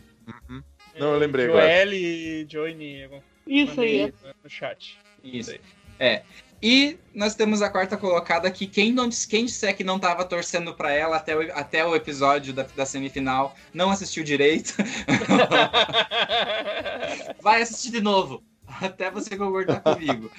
Uhum. 0.48 0.62
Não, 0.98 1.12
eu 1.14 1.18
lembrei 1.18 1.46
Joelle, 1.46 2.44
Johnny, 2.44 3.00
eu 3.00 3.22
Isso 3.46 3.80
aí. 3.80 4.14
no 4.44 4.48
chat. 4.50 4.96
Isso. 5.22 5.50
Sei. 5.50 5.60
É. 5.98 6.22
E 6.60 6.98
nós 7.14 7.36
temos 7.36 7.62
a 7.62 7.70
quarta 7.70 7.96
colocada 7.96 8.50
que 8.50 8.66
quem, 8.66 8.92
não, 8.92 9.08
quem 9.28 9.44
disser 9.44 9.76
que 9.76 9.84
não 9.84 9.98
tava 9.98 10.24
torcendo 10.24 10.74
pra 10.74 10.92
ela 10.92 11.16
até 11.16 11.36
o, 11.36 11.56
até 11.56 11.86
o 11.86 11.94
episódio 11.94 12.52
da, 12.52 12.64
da 12.64 12.84
semifinal 12.84 13.54
não 13.72 13.90
assistiu 13.90 14.24
direito, 14.24 14.74
vai 17.40 17.62
assistir 17.62 17.92
de 17.92 18.00
novo. 18.00 18.42
Até 18.80 19.10
você 19.10 19.36
concordar 19.36 19.80
comigo. 19.80 20.30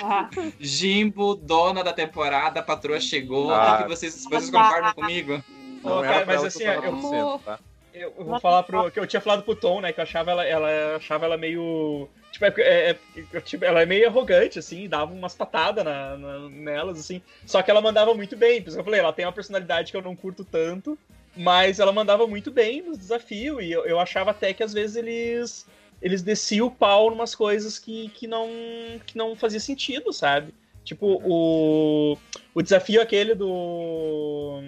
Ah, 0.00 0.28
Jimbo, 0.60 1.34
dona 1.34 1.82
da 1.82 1.92
temporada, 1.92 2.60
a 2.60 2.62
patroa 2.62 3.00
chegou. 3.00 3.52
Ah. 3.52 3.82
que 3.82 3.88
vocês, 3.88 4.24
vocês 4.24 4.50
concordam 4.50 4.94
comigo? 4.94 5.42
Não 5.82 6.04
era 6.04 6.14
cara, 6.14 6.26
pra 6.26 6.34
mas 6.34 6.44
assim, 6.44 6.58
que 6.60 6.64
eu 6.64 7.40
tá? 7.44 7.58
Eu 7.94 8.12
eu 8.16 8.24
vou 8.24 8.40
falar 8.40 8.62
pro. 8.62 8.90
que 8.90 8.98
eu 9.00 9.06
tinha 9.06 9.20
falado 9.20 9.42
pro 9.42 9.54
Tom, 9.56 9.80
né? 9.80 9.92
Que 9.92 10.00
eu 10.00 10.04
achava 10.04 10.30
ela, 10.30 10.44
ela 10.44 10.96
achava 10.96 11.24
ela 11.26 11.36
meio. 11.36 12.08
Tipo, 12.30 12.46
é, 12.46 12.52
é, 12.60 12.96
é- 13.34 13.40
tipo, 13.40 13.64
ela 13.64 13.82
é 13.82 13.86
meio 13.86 14.08
arrogante, 14.08 14.58
assim, 14.58 14.88
dava 14.88 15.12
umas 15.12 15.34
patadas 15.34 15.84
na, 15.84 16.16
na- 16.16 16.48
nelas, 16.48 16.98
assim. 16.98 17.20
Só 17.44 17.60
que 17.62 17.70
ela 17.70 17.80
mandava 17.82 18.14
muito 18.14 18.36
bem. 18.36 18.62
Por 18.62 18.68
isso 18.68 18.76
que 18.76 18.80
eu 18.80 18.84
falei, 18.84 19.00
ela 19.00 19.12
tem 19.12 19.26
uma 19.26 19.32
personalidade 19.32 19.90
que 19.90 19.96
eu 19.96 20.02
não 20.02 20.16
curto 20.16 20.44
tanto, 20.44 20.98
mas 21.36 21.78
ela 21.80 21.92
mandava 21.92 22.26
muito 22.26 22.50
bem 22.50 22.80
nos 22.82 22.96
desafios. 22.98 23.62
E 23.62 23.70
eu, 23.70 23.84
eu 23.84 24.00
achava 24.00 24.30
até 24.30 24.52
que 24.54 24.62
às 24.62 24.72
vezes 24.72 24.96
eles. 24.96 25.66
Eles 26.00 26.20
desciam 26.22 26.66
o 26.66 26.70
pau 26.70 27.08
em 27.10 27.14
umas 27.14 27.32
coisas 27.32 27.78
que, 27.78 28.08
que, 28.08 28.26
não, 28.26 28.48
que 29.06 29.16
não 29.16 29.36
fazia 29.36 29.60
sentido, 29.60 30.12
sabe? 30.12 30.52
Tipo, 30.84 31.22
o, 31.24 32.18
o 32.52 32.62
desafio 32.62 33.00
aquele 33.00 33.36
do. 33.36 34.60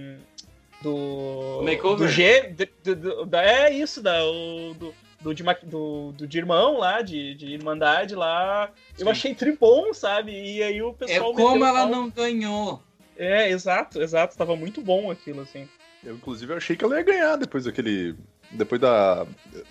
Do. 0.85 1.62
Makeover? 1.65 2.06
Do 2.06 2.09
G. 2.09 2.55
do- 2.85 2.94
do- 2.97 3.27
da- 3.27 3.43
é 3.43 3.73
isso, 3.73 4.02
da, 4.02 4.23
o, 4.24 4.74
do, 4.74 4.94
do, 5.20 5.35
de, 5.35 5.43
do, 5.65 6.12
do 6.12 6.27
de 6.27 6.39
irmão 6.39 6.78
lá, 6.78 7.01
de, 7.01 7.35
de 7.35 7.47
Irmandade 7.55 8.15
lá. 8.15 8.70
Eu 8.98 9.06
Sim. 9.06 9.11
achei 9.11 9.35
tribom, 9.35 9.93
sabe? 9.94 10.32
E 10.32 10.62
aí 10.62 10.82
o 10.82 10.90
É 10.90 10.93
pessoal. 10.93 11.32
como 11.35 11.48
meteu 11.51 11.62
o 11.62 11.66
ela 11.66 11.81
pau. 11.81 11.89
não 11.90 12.11
ganhou. 12.11 12.82
É, 13.16 13.48
exato, 13.48 14.02
exato. 14.02 14.36
Tava 14.36 14.55
muito 14.56 14.82
bom 14.82 15.11
aquilo, 15.11 15.40
assim. 15.40 15.69
Eu, 16.05 16.16
inclusive, 16.16 16.52
eu 16.52 16.56
achei 16.59 16.77
que 16.77 16.85
ela 16.85 16.97
ia 16.97 17.02
ganhar 17.02 17.36
depois 17.36 17.65
daquele. 17.65 18.15
Depois 18.51 18.81
da. 18.81 19.27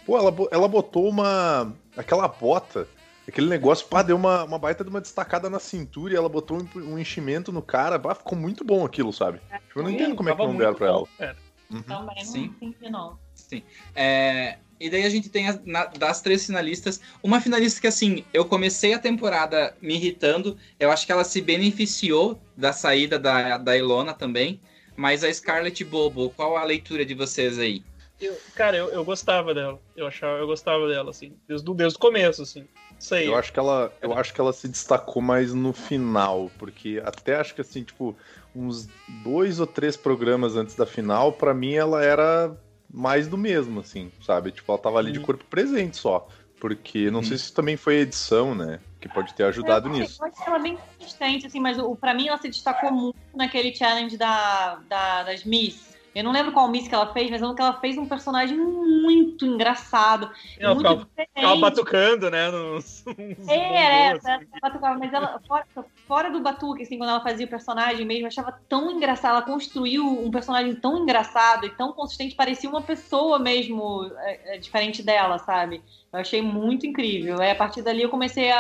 Pô, 0.06 0.18
ela, 0.18 0.34
ela 0.50 0.68
botou 0.68 1.08
uma. 1.08 1.72
Aquela 1.96 2.28
bota. 2.28 2.88
Aquele 3.28 3.48
negócio, 3.48 3.88
pá, 3.88 4.02
deu 4.02 4.16
uma, 4.18 4.44
uma 4.44 4.60
baita 4.60 4.84
de 4.84 4.90
uma 4.90 5.00
destacada 5.00 5.50
na 5.50 5.60
cintura 5.60 6.14
e 6.14 6.18
ela 6.18 6.28
botou 6.28 6.58
um, 6.62 6.94
um 6.94 7.00
enchimento 7.00 7.52
no 7.52 7.62
cara. 7.62 7.98
Pá, 7.98 8.14
ficou 8.14 8.38
muito 8.38 8.64
bom 8.66 8.86
aquilo, 8.86 9.14
sabe? 9.14 9.40
Tipo, 9.68 9.80
eu 9.80 9.84
não 9.84 9.92
entendo 9.92 10.16
como 10.16 10.30
é 10.30 10.36
que 10.36 10.44
não 10.46 10.58
deram 10.58 10.76
pra 10.76 10.88
ela. 10.88 11.08
cara. 11.18 11.38
também 11.70 12.16
não 12.18 12.24
Sim. 12.24 12.44
entendi, 12.62 12.90
não. 12.90 13.18
Sim. 13.34 13.64
É, 13.96 14.58
e 14.80 14.90
daí 14.90 15.06
a 15.06 15.10
gente 15.10 15.30
tem 15.30 15.48
as- 15.48 15.64
na- 15.64 15.86
das 15.86 16.22
três 16.22 16.46
finalistas, 16.46 17.00
uma 17.24 17.40
finalista 17.40 17.80
que 17.80 17.88
assim, 17.88 18.26
eu 18.34 18.44
comecei 18.46 18.94
a 18.94 19.00
temporada 19.00 19.76
me 19.82 19.96
irritando, 19.96 20.58
eu 20.78 20.92
acho 20.92 21.06
que 21.06 21.12
ela 21.12 21.24
se 21.24 21.42
beneficiou 21.42 22.42
da 22.58 22.74
saída 22.74 23.18
da, 23.18 23.58
da 23.58 23.78
Ilona 23.78 24.14
também, 24.14 24.60
mas 24.98 25.24
a 25.24 25.34
Scarlett 25.34 25.84
Bobo, 25.86 26.30
qual 26.32 26.58
a 26.58 26.64
leitura 26.66 27.06
de 27.06 27.14
vocês 27.14 27.58
aí? 27.58 27.84
Eu, 28.20 28.38
cara, 28.56 28.78
eu, 28.78 28.90
eu 28.90 29.04
gostava 29.04 29.54
dela. 29.54 29.80
Eu 29.96 30.08
achava, 30.08 30.38
eu 30.40 30.48
gostava 30.48 30.88
dela, 30.88 31.10
assim, 31.10 31.34
desde, 31.48 31.70
o- 31.70 31.74
desde 31.74 31.98
o 31.98 32.00
começo, 32.00 32.42
assim. 32.44 32.68
Sei. 33.04 33.28
Eu 33.28 33.36
acho 33.36 33.52
que 33.52 33.60
ela, 33.60 33.94
eu 34.02 34.14
acho 34.14 34.34
que 34.34 34.40
ela 34.40 34.54
se 34.54 34.66
destacou 34.66 35.22
mais 35.22 35.54
no 35.54 35.74
final, 35.74 36.50
porque 36.58 37.02
até 37.04 37.36
acho 37.36 37.54
que 37.54 37.60
assim, 37.60 37.84
tipo, 37.84 38.16
uns 38.56 38.90
dois 39.06 39.60
ou 39.60 39.68
três 39.68 39.98
programas 39.98 40.56
antes 40.56 40.74
da 40.74 40.86
final, 40.86 41.34
pra 41.34 41.54
mim 41.54 41.74
ela 41.74 42.02
era 42.02 42.56
mais 42.90 43.28
do 43.28 43.38
mesmo, 43.38 43.82
assim, 43.82 44.10
sabe? 44.22 44.52
Tipo, 44.52 44.72
ela 44.72 44.82
tava 44.82 45.00
ali 45.00 45.12
de 45.12 45.20
Uhum. 45.20 45.26
corpo 45.26 45.44
presente 45.46 45.98
só. 45.98 46.30
Porque 46.62 47.12
não 47.12 47.20
Uhum. 47.20 47.26
sei 47.26 47.38
se 47.38 47.54
também 47.54 47.76
foi 47.76 47.98
a 47.98 48.02
edição, 48.04 48.56
né? 48.56 48.80
Que 49.02 49.10
pode 49.10 49.34
ter 49.34 49.44
ajudado 49.44 49.90
eu, 49.90 49.92
nisso. 49.96 50.24
Eu 50.24 50.28
achei 50.32 50.48
ela 50.48 50.60
bem 50.60 50.78
consistente, 50.98 51.46
assim, 51.46 51.60
mas 51.60 51.78
o, 51.78 51.94
pra 51.98 52.14
mim 52.14 52.30
ela 52.30 52.38
se 52.38 52.48
destacou 52.48 52.90
muito 52.90 53.18
naquele 53.36 53.76
challenge 53.76 54.16
da, 54.16 54.76
da- 54.88 55.24
das 55.24 55.44
Miss. 55.44 55.93
Eu 56.16 56.24
não 56.24 56.32
lembro 56.32 56.52
qual 56.52 56.68
Miss 56.70 56.88
que 56.88 56.94
ela 56.94 57.12
fez, 57.12 57.30
mas 57.32 57.42
eu 57.42 57.48
lembro 57.48 57.56
que 57.56 57.62
ela 57.64 57.80
fez 57.80 57.98
um 57.98 58.08
personagem 58.08 58.58
muito 58.58 59.46
engraçado. 59.46 60.32
ela 60.60 60.76
muito 60.76 60.88
ficava, 60.88 61.10
ficava 61.34 61.56
diferente. 61.56 61.62
batucando, 61.62 62.30
né? 62.30 62.52
Nos, 62.52 63.04
uns 63.40 63.48
É, 63.48 63.56
é, 63.56 64.14
bongos, 64.14 64.26
essa, 64.26 64.36
assim. 64.36 64.46
batucava, 64.62 65.00
mas 65.00 65.12
ela, 65.14 65.40
fora, 65.48 65.66
fora 66.08 66.30
do 66.32 66.42
batuque, 66.42 66.84
assim, 66.84 66.98
quando 66.98 67.10
ela 67.10 67.22
fazia 67.24 67.46
o 67.46 67.50
personagem 67.50 68.06
mesmo, 68.06 68.24
eu 68.26 68.28
achava 68.28 68.52
tão 68.70 68.92
engraçado. 68.92 69.32
Ela 69.38 69.42
construiu 69.42 70.06
um 70.06 70.30
personagem 70.32 70.76
tão 70.76 70.98
engraçado 71.00 71.66
e 71.66 71.76
tão 71.76 71.94
consistente, 71.94 72.36
parecia 72.36 72.70
uma 72.70 72.82
pessoa 72.84 73.40
mesmo 73.40 74.12
é, 74.20 74.56
é, 74.56 74.58
diferente 74.60 75.02
dela, 75.04 75.40
sabe? 75.40 75.84
Eu 76.12 76.20
achei 76.20 76.42
muito 76.42 76.86
incrível. 76.86 77.42
Aí 77.42 77.52
a 77.52 77.56
partir 77.56 77.82
dali 77.82 78.02
eu 78.04 78.10
comecei 78.10 78.52
a, 78.52 78.60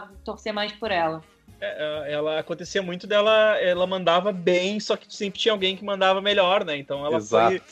a 0.00 0.08
torcer 0.24 0.52
mais 0.52 0.72
por 0.72 0.90
ela. 0.90 1.24
É, 1.60 2.12
ela 2.12 2.38
acontecia 2.38 2.82
muito 2.82 3.06
dela, 3.06 3.56
ela 3.58 3.86
mandava 3.86 4.32
bem, 4.32 4.78
só 4.80 4.96
que 4.96 5.06
sempre 5.08 5.38
tinha 5.40 5.52
alguém 5.52 5.76
que 5.76 5.84
mandava 5.84 6.20
melhor, 6.20 6.64
né? 6.64 6.76
Então 6.76 7.00
ela 7.00 7.12
foi, 7.20 7.54
Exato. 7.54 7.62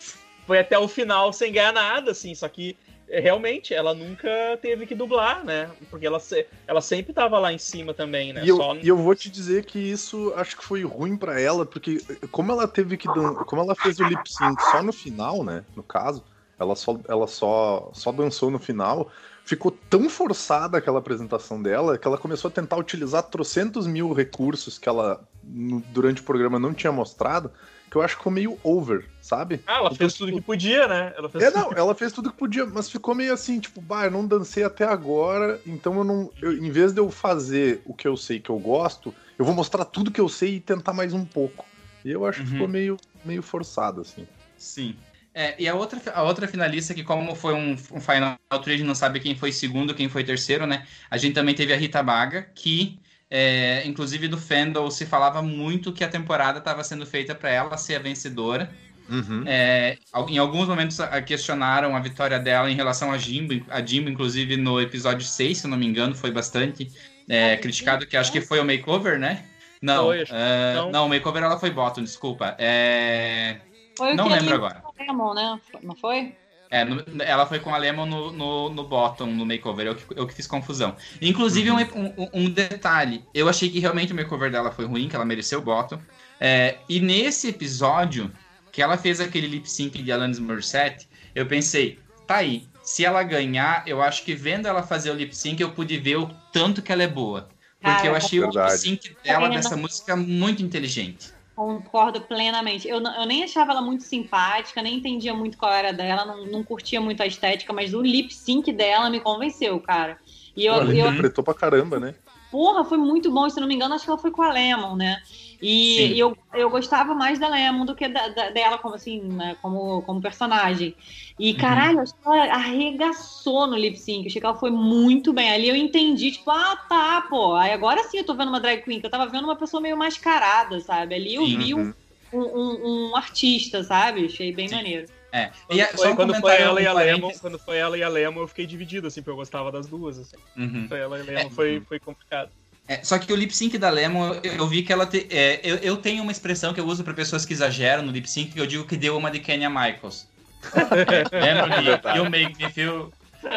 foi 0.47 0.59
até 0.59 0.79
o 0.79 0.89
final 0.89 1.33
sem 1.33 1.53
ganhar 1.53 1.73
nada, 1.73 2.13
assim, 2.13 2.35
só 2.35 2.49
que 2.49 2.77
é, 3.09 3.21
realmente 3.21 3.75
ela 3.75 3.93
nunca 3.93 4.29
teve 4.63 4.87
que 4.87 4.95
dublar, 4.95 5.45
né? 5.45 5.71
Porque 5.91 6.07
ela, 6.07 6.19
ela 6.67 6.81
sempre 6.81 7.13
tava 7.13 7.39
lá 7.39 7.53
em 7.53 7.59
cima 7.59 7.93
também, 7.93 8.33
né? 8.33 8.43
E 8.45 8.49
eu, 8.49 8.57
Só- 8.57 8.77
e 8.77 8.89
eu 8.89 8.97
vou 8.97 9.15
te 9.15 9.29
dizer 9.29 9.67
que 9.67 9.79
isso 9.79 10.33
acho 10.37 10.57
que 10.57 10.65
foi 10.65 10.83
ruim 10.85 11.17
pra 11.17 11.39
ela, 11.39 11.67
porque 11.67 11.99
como 12.31 12.53
ela 12.53 12.67
teve 12.67 12.97
que 12.97 13.09
dan- 13.09 13.35
como 13.45 13.61
ela 13.61 13.75
fez 13.75 14.01
o 14.01 14.05
lip 14.05 14.33
sync 14.33 14.63
só 14.63 14.83
no 14.83 14.93
final, 14.93 15.45
né? 15.45 15.65
No 15.77 15.83
caso, 15.83 16.25
ela 16.59 16.75
só 16.75 16.99
ela 17.09 17.27
só 17.27 17.91
só 17.93 18.11
dançou 18.13 18.51
no 18.51 18.59
final, 18.59 19.11
ficou 19.45 19.71
tão 19.71 20.09
forçada 20.09 20.79
aquela 20.79 20.99
apresentação 20.99 21.61
dela 21.63 21.99
que 21.99 22.07
ela 22.07 22.19
começou 22.19 22.49
a 22.49 22.53
tentar 22.53 22.77
utilizar 22.77 23.23
trocentos 23.25 23.87
mil 23.87 24.13
recursos 24.13 24.79
que 24.79 24.89
ela 24.89 25.23
no- 25.43 25.81
durante 25.93 26.21
o 26.21 26.25
programa 26.25 26.59
não 26.59 26.73
tinha 26.73 26.93
mostrado, 26.93 27.51
que 27.91 27.97
eu 27.97 28.03
acho 28.03 28.15
que 28.15 28.21
ficou 28.21 28.33
meio 28.33 28.59
over, 28.63 29.07
sabe? 29.21 29.61
Ah, 29.67 29.75
ela 29.75 29.87
Então, 29.87 29.97
fez 29.97 30.15
tudo 30.15 30.33
que 30.33 30.41
podia, 30.41 30.89
né? 30.89 31.13
Ela 31.17 31.29
fez 31.29 31.45
É, 31.45 31.51
não, 31.51 31.73
ela 31.73 31.95
fez 31.95 32.13
tudo 32.13 32.31
que 32.31 32.39
podia, 32.39 32.65
mas 32.65 32.89
ficou 32.89 33.15
meio 33.15 33.35
assim, 33.35 33.61
tipo, 33.61 33.81
bah, 33.83 34.07
eu 34.07 34.11
não 34.11 34.27
dancei 34.27 34.65
até 34.65 34.85
agora, 34.85 35.61
então 35.67 35.99
eu 35.99 36.05
não. 36.05 36.31
eu- 36.41 36.57
em 36.57 36.71
vez 36.71 36.93
de 36.93 37.01
eu 37.01 37.11
fazer 37.11 37.83
o 37.85 37.93
que 37.93 38.09
eu 38.09 38.17
sei 38.17 38.41
que 38.41 38.49
eu 38.49 38.59
gosto, 38.59 39.15
eu 39.39 39.45
vou 39.45 39.55
mostrar 39.55 39.85
tudo 39.85 40.11
que 40.11 40.21
eu 40.21 40.29
sei 40.29 40.55
e 40.57 40.61
tentar 40.61 40.93
mais 40.95 41.13
um 41.13 41.25
pouco. 41.25 41.67
E 42.05 42.11
eu 42.11 42.25
acho 42.25 42.39
que 42.41 42.47
Uhum. 42.47 42.53
ficou 42.53 42.69
meio, 42.69 42.97
meio 43.25 43.43
forçado, 43.43 44.01
assim. 44.01 44.27
Sim. 44.57 44.97
É, 45.35 45.55
e 45.59 45.67
a 45.67 45.75
outra, 45.75 46.01
a 46.15 46.23
outra 46.23 46.47
finalista, 46.47 46.93
que 46.93 47.03
como 47.03 47.35
foi 47.35 47.55
um, 47.55 47.73
um 47.73 48.01
Final 48.01 48.39
gente 48.67 48.83
não 48.83 48.95
sabe 48.95 49.19
quem 49.19 49.35
foi 49.35 49.51
segundo, 49.51 49.95
quem 49.95 50.09
foi 50.09 50.25
terceiro, 50.25 50.67
né? 50.67 50.87
A 51.11 51.17
gente 51.17 51.35
também 51.35 51.55
teve 51.55 51.73
a 51.73 51.77
Rita 51.77 52.03
Baga, 52.03 52.43
que, 52.55 52.99
é, 53.31 53.83
inclusive, 53.87 54.29
do 54.29 54.37
fandom 54.37 54.91
se 54.91 55.07
falava 55.07 55.41
muito 55.41 55.93
que 55.93 56.05
a 56.05 56.09
temporada 56.09 56.59
estava 56.59 56.85
sendo 56.85 57.07
feita 57.07 57.35
para 57.35 57.51
ela 57.51 57.77
ser 57.79 57.97
a 57.97 57.99
vencedora. 57.99 58.71
Uhum. 59.09 59.45
É, 59.47 59.99
em 60.29 60.39
alguns 60.39 60.69
momentos 60.69 60.99
questionaram 61.27 61.97
a 61.97 62.01
vitória 62.01 62.39
dela 62.39 62.71
em 62.71 62.75
relação 62.75 63.11
a 63.11 63.19
Jimbo, 63.19 63.65
a 63.69 63.85
Jimbo, 63.85 64.09
inclusive 64.09 64.57
no 64.57 64.81
episódio 64.81 65.27
6, 65.27 65.59
se 65.59 65.67
eu 65.67 65.71
não 65.71 65.79
me 65.79 65.87
engano, 65.87 66.15
foi 66.15 66.31
bastante 66.31 66.91
é, 67.29 67.57
criticado, 67.57 68.07
que 68.07 68.17
acho 68.17 68.31
que 68.31 68.41
foi 68.41 68.61
o 68.61 68.65
makeover, 68.65 69.19
né? 69.19 69.45
Não, 69.83 70.05
Foi, 70.05 70.25
é, 70.31 70.75
não. 70.75 70.91
não, 70.93 71.07
o 71.07 71.09
makeover 71.09 71.43
ela 71.43 71.59
foi 71.59 71.71
bottom, 71.71 72.05
desculpa. 72.05 72.55
É, 72.57 73.57
Foi 73.99 74.13
o 74.13 74.17
não 74.17 74.29
lembro 74.29 74.55
agora. 74.55 74.81
Lemon, 75.07 75.35
né? 75.35 75.61
Não 75.83 75.95
foi? 75.95 76.35
É, 76.71 76.85
no- 76.87 77.05
ela 77.23 77.45
foi 77.45 77.59
com 77.59 77.75
a 77.75 77.77
Lemon 77.77 78.07
no, 78.07 78.33
no, 78.33 78.71
no 78.71 78.85
bottom, 78.89 79.27
no 79.27 79.45
makeover. 79.45 79.87
Eu 79.89 79.95
que, 79.95 80.05
eu 80.17 80.27
que 80.27 80.35
fiz 80.35 80.47
confusão. 80.47 80.97
Inclusive, 81.21 81.71
um, 81.71 81.77
um, 81.79 82.29
um 82.33 82.51
detalhe. 82.51 83.25
Eu 83.35 83.49
achei 83.49 83.69
que 83.69 83.79
realmente 83.79 84.13
o 84.13 84.17
makeover 84.17 84.51
dela 84.51 84.71
foi 84.73 84.87
ruim, 84.87 85.09
que 85.09 85.15
ela 85.15 85.25
mereceu 85.25 85.59
o 85.59 85.63
bottom. 85.63 85.99
É, 86.41 86.79
e 86.89 86.99
nesse 86.99 87.49
episódio, 87.49 88.33
que 88.73 88.81
ela 88.81 88.97
fez 88.97 89.21
aquele 89.21 89.47
lip 89.47 89.69
sync 89.71 90.03
de 90.03 90.11
Alanis 90.11 90.39
Morissette, 90.39 91.07
eu 91.35 91.45
pensei, 91.47 91.99
tá 92.27 92.37
aí. 92.37 92.67
Se 92.83 93.05
ela 93.05 93.23
ganhar, 93.23 93.87
eu 93.87 94.01
acho 94.03 94.25
que 94.25 94.35
vendo 94.35 94.67
ela 94.67 94.83
fazer 94.83 95.11
o 95.11 95.15
lip 95.15 95.37
sync, 95.37 95.61
eu 95.61 95.71
pude 95.73 95.99
ver 95.99 96.17
o 96.17 96.31
tanto 96.53 96.81
que 96.83 96.91
ela 96.91 97.03
é 97.03 97.07
boa. 97.09 97.49
Porque 97.81 97.97
Cara, 97.97 98.07
eu 98.09 98.15
achei 98.17 98.41
o 98.41 98.47
lip 98.51 98.71
sync 98.79 99.17
dela 99.23 99.47
É, 99.47 99.51
dessa 99.51 99.77
música 99.77 100.17
muito 100.17 100.63
inteligente. 100.63 101.33
Concordo 101.63 102.21
plenamente. 102.23 102.89
Eu, 102.89 103.01
eu 103.01 103.25
nem 103.25 103.45
achava 103.45 103.71
ela 103.71 103.81
muito 103.81 104.03
simpática, 104.03 104.83
nem 104.83 104.97
entendia 104.97 105.33
muito 105.33 105.57
qual 105.57 105.73
era 105.73 105.93
dela, 105.93 106.25
não, 106.25 106.45
não 106.45 106.65
curtia 106.65 107.01
muito 107.01 107.23
a 107.23 107.27
estética, 107.27 107.73
mas 107.73 107.95
o 107.95 108.03
lip 108.03 108.35
sync 108.35 108.73
dela 108.73 109.09
me 109.09 109.21
convenceu, 109.21 109.79
cara. 109.79 110.19
E 110.57 110.67
eu, 110.67 110.75
ela 110.75 110.93
eu, 110.93 111.07
interpretou 111.07 111.45
pra 111.45 111.55
caramba, 111.55 112.01
né? 112.01 112.17
Porra, 112.53 112.85
foi 112.85 112.99
muito 112.99 113.31
bom. 113.33 113.49
Se 113.49 113.59
não 113.59 113.67
me 113.67 113.75
engano, 113.75 113.95
acho 113.95 114.05
que 114.05 114.11
ela 114.11 114.19
foi 114.19 114.31
com 114.31 114.43
a 114.43 114.53
Lemon, 114.53 114.95
né? 114.95 115.17
E, 115.61 115.95
Sim. 115.97 116.15
eu, 116.17 116.37
eu 116.53 116.69
gostava 116.69 117.15
mais 117.15 117.39
da 117.39 117.49
Lemon 117.49 117.87
do 117.87 117.95
que 117.95 118.07
da, 118.09 118.29
da- 118.29 118.51
dela 118.51 118.77
como 118.79 118.95
assim, 118.95 119.23
né, 119.23 119.57
como, 119.63 120.03
como 120.03 120.21
personagem. 120.21 120.95
E 121.39 121.55
caralho, 121.55 122.01
acho 122.01 122.13
que 122.13 122.21
ela 122.29 122.53
arregaçou 122.53 123.67
no 123.67 123.77
lip 123.77 123.97
sync. 123.99 124.27
Achei 124.27 124.41
que 124.41 124.47
ela 124.47 124.55
foi 124.57 124.71
muito 124.71 125.33
bem. 125.33 125.51
Ali 125.51 125.69
eu 125.69 125.75
entendi, 125.77 126.31
tipo, 126.33 126.51
ah, 126.51 126.77
tá, 126.89 127.23
pô. 127.31 127.55
Aí 127.55 127.73
agora 127.73 128.03
sim 128.05 128.19
eu 128.19 128.25
tô 128.27 128.35
vendo 128.35 128.49
uma 128.49 128.61
drag 128.61 128.83
queen, 128.83 129.01
que 129.01 129.07
eu 129.07 129.11
tava 129.11 129.27
vendo 129.27 129.45
uma 129.45 129.57
pessoa 129.57 129.81
meio 129.81 129.97
mascarada, 129.97 130.79
sabe? 130.81 131.15
Ali 131.15 131.35
eu 131.35 131.47
Sim. 131.47 131.57
vi 131.59 131.75
um, 131.75 131.81
Uhum. 131.81 131.95
um, 132.33 132.59
um- 132.61 133.11
um 133.13 133.17
artista, 133.17 133.83
sabe? 133.83 134.27
Achei 134.27 134.53
bem 134.53 134.69
Sim. 134.69 134.75
maneiro. 134.75 135.22
É. 135.33 135.51
Quando, 135.67 135.79
E 135.79 135.81
é- 135.81 135.87
foi, 135.87 135.99
só 135.99 136.13
um 136.13 136.17
quando 136.17 136.35
foi 136.35 136.57
ela 136.57 136.81
e 136.83 136.87
a 136.87 136.93
Lemon, 136.93 137.33
quando 137.41 137.59
foi 137.59 137.79
ela 137.79 137.97
e 137.97 138.03
a 138.03 138.09
Lemon, 138.09 138.41
eu 138.43 138.49
fiquei 138.49 138.67
dividido, 138.67 139.07
assim, 139.07 139.21
porque 139.23 139.31
eu 139.31 139.37
gostava 139.37 139.73
das 139.73 139.87
duas, 139.87 140.19
assim. 140.19 140.37
Uhum. 140.57 140.87
Foi 140.89 141.01
ela 141.01 141.19
e 141.19 141.21
a 141.23 141.25
Lemon, 141.25 141.47
É. 141.47 141.51
foi, 141.51 141.81
foi 141.89 141.99
complicado. 141.99 142.51
É, 142.87 143.03
só 143.03 143.19
que 143.19 143.33
o 143.33 143.37
lip 143.37 143.57
sync 143.57 143.79
da 143.79 143.89
Lemon, 143.89 144.35
eu, 144.43 144.53
eu 144.55 144.67
vi 144.67 144.83
que 144.83 144.93
ela 144.93 145.07
te, 145.07 145.27
é, 145.31 145.61
eu, 145.63 145.77
eu 145.77 145.97
tenho 145.97 146.23
uma 146.23 146.33
expressão 146.33 146.75
que 146.75 146.81
eu 146.81 146.87
uso 146.87 147.03
para 147.03 147.15
pessoas 147.15 147.47
que 147.47 147.53
exageram 147.53 148.03
no 148.03 148.13
lip 148.13 148.29
sync, 148.29 148.53
que 148.53 148.61
eu 148.61 148.67
digo 148.67 148.85
que 148.85 148.97
deu 148.97 149.17
uma 149.17 149.31
de 149.31 149.39
Kenya 149.39 149.71
Michaels. 149.71 150.29
Lembra 151.33 151.81
de 151.81 152.19
You 152.19 152.31
Make 152.31 152.63
Me 152.63 152.71
Feel? 152.73 153.13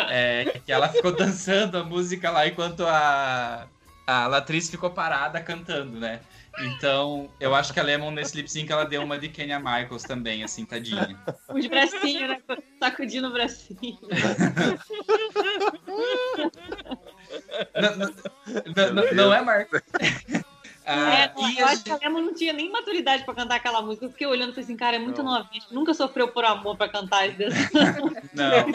É, 0.10 0.60
que 0.66 0.72
ela 0.72 0.88
ficou 0.90 1.12
dançando 1.12 1.78
a 1.78 1.84
música 1.84 2.32
lá 2.32 2.48
enquanto 2.48 2.84
a, 2.86 3.68
a 4.08 4.28
Latriz 4.28 4.70
ficou 4.70 4.90
parada 4.90 5.40
cantando, 5.42 6.00
né? 6.00 6.22
Então, 6.60 7.30
eu 7.40 7.54
acho 7.54 7.74
que 7.74 7.80
a 7.80 7.84
Lemon 7.84 8.12
nesse 8.12 8.36
lip 8.36 8.50
sync 8.50 8.72
ela 8.72 8.86
deu 8.86 9.04
uma 9.04 9.18
de 9.18 9.28
Kenya 9.30 9.60
Michaels 9.60 10.04
também, 10.04 10.44
assim, 10.44 10.66
tadinha. 10.66 11.20
Os 11.50 11.66
bracinhos, 11.68 12.30
né? 12.30 12.42
Sacudindo 12.80 13.28
o 13.28 13.32
bracinho. 13.34 13.98
Não, 17.76 17.96
não, 17.98 18.94
não, 18.94 19.14
não- 19.14 19.34
é, 19.34 19.42
Marco? 19.42 19.82
Ah, 20.88 21.14
É, 21.16 21.34
não, 21.36 21.50
e 21.50 21.60
eu 21.60 21.66
acho 21.66 21.84
que 21.84 21.92
a 21.92 21.98
Lemon 21.98 22.22
não 22.22 22.34
tinha 22.34 22.54
nem 22.54 22.72
maturidade 22.72 23.24
pra 23.26 23.34
cantar 23.34 23.56
aquela 23.56 23.82
música. 23.82 24.06
Eu 24.06 24.12
fiquei 24.12 24.28
olhando 24.28 24.50
e 24.52 24.54
falei 24.54 24.64
assim, 24.66 24.78
cara, 24.78 24.96
é 24.98 25.00
muito 25.00 25.24
novinha. 25.24 25.64
Nunca 25.72 25.94
sofreu 25.94 26.28
por 26.28 26.46
amor 26.46 26.78
pra 26.78 26.88
cantar 26.88 27.28
isso. 27.28 27.40
Não. 28.34 28.66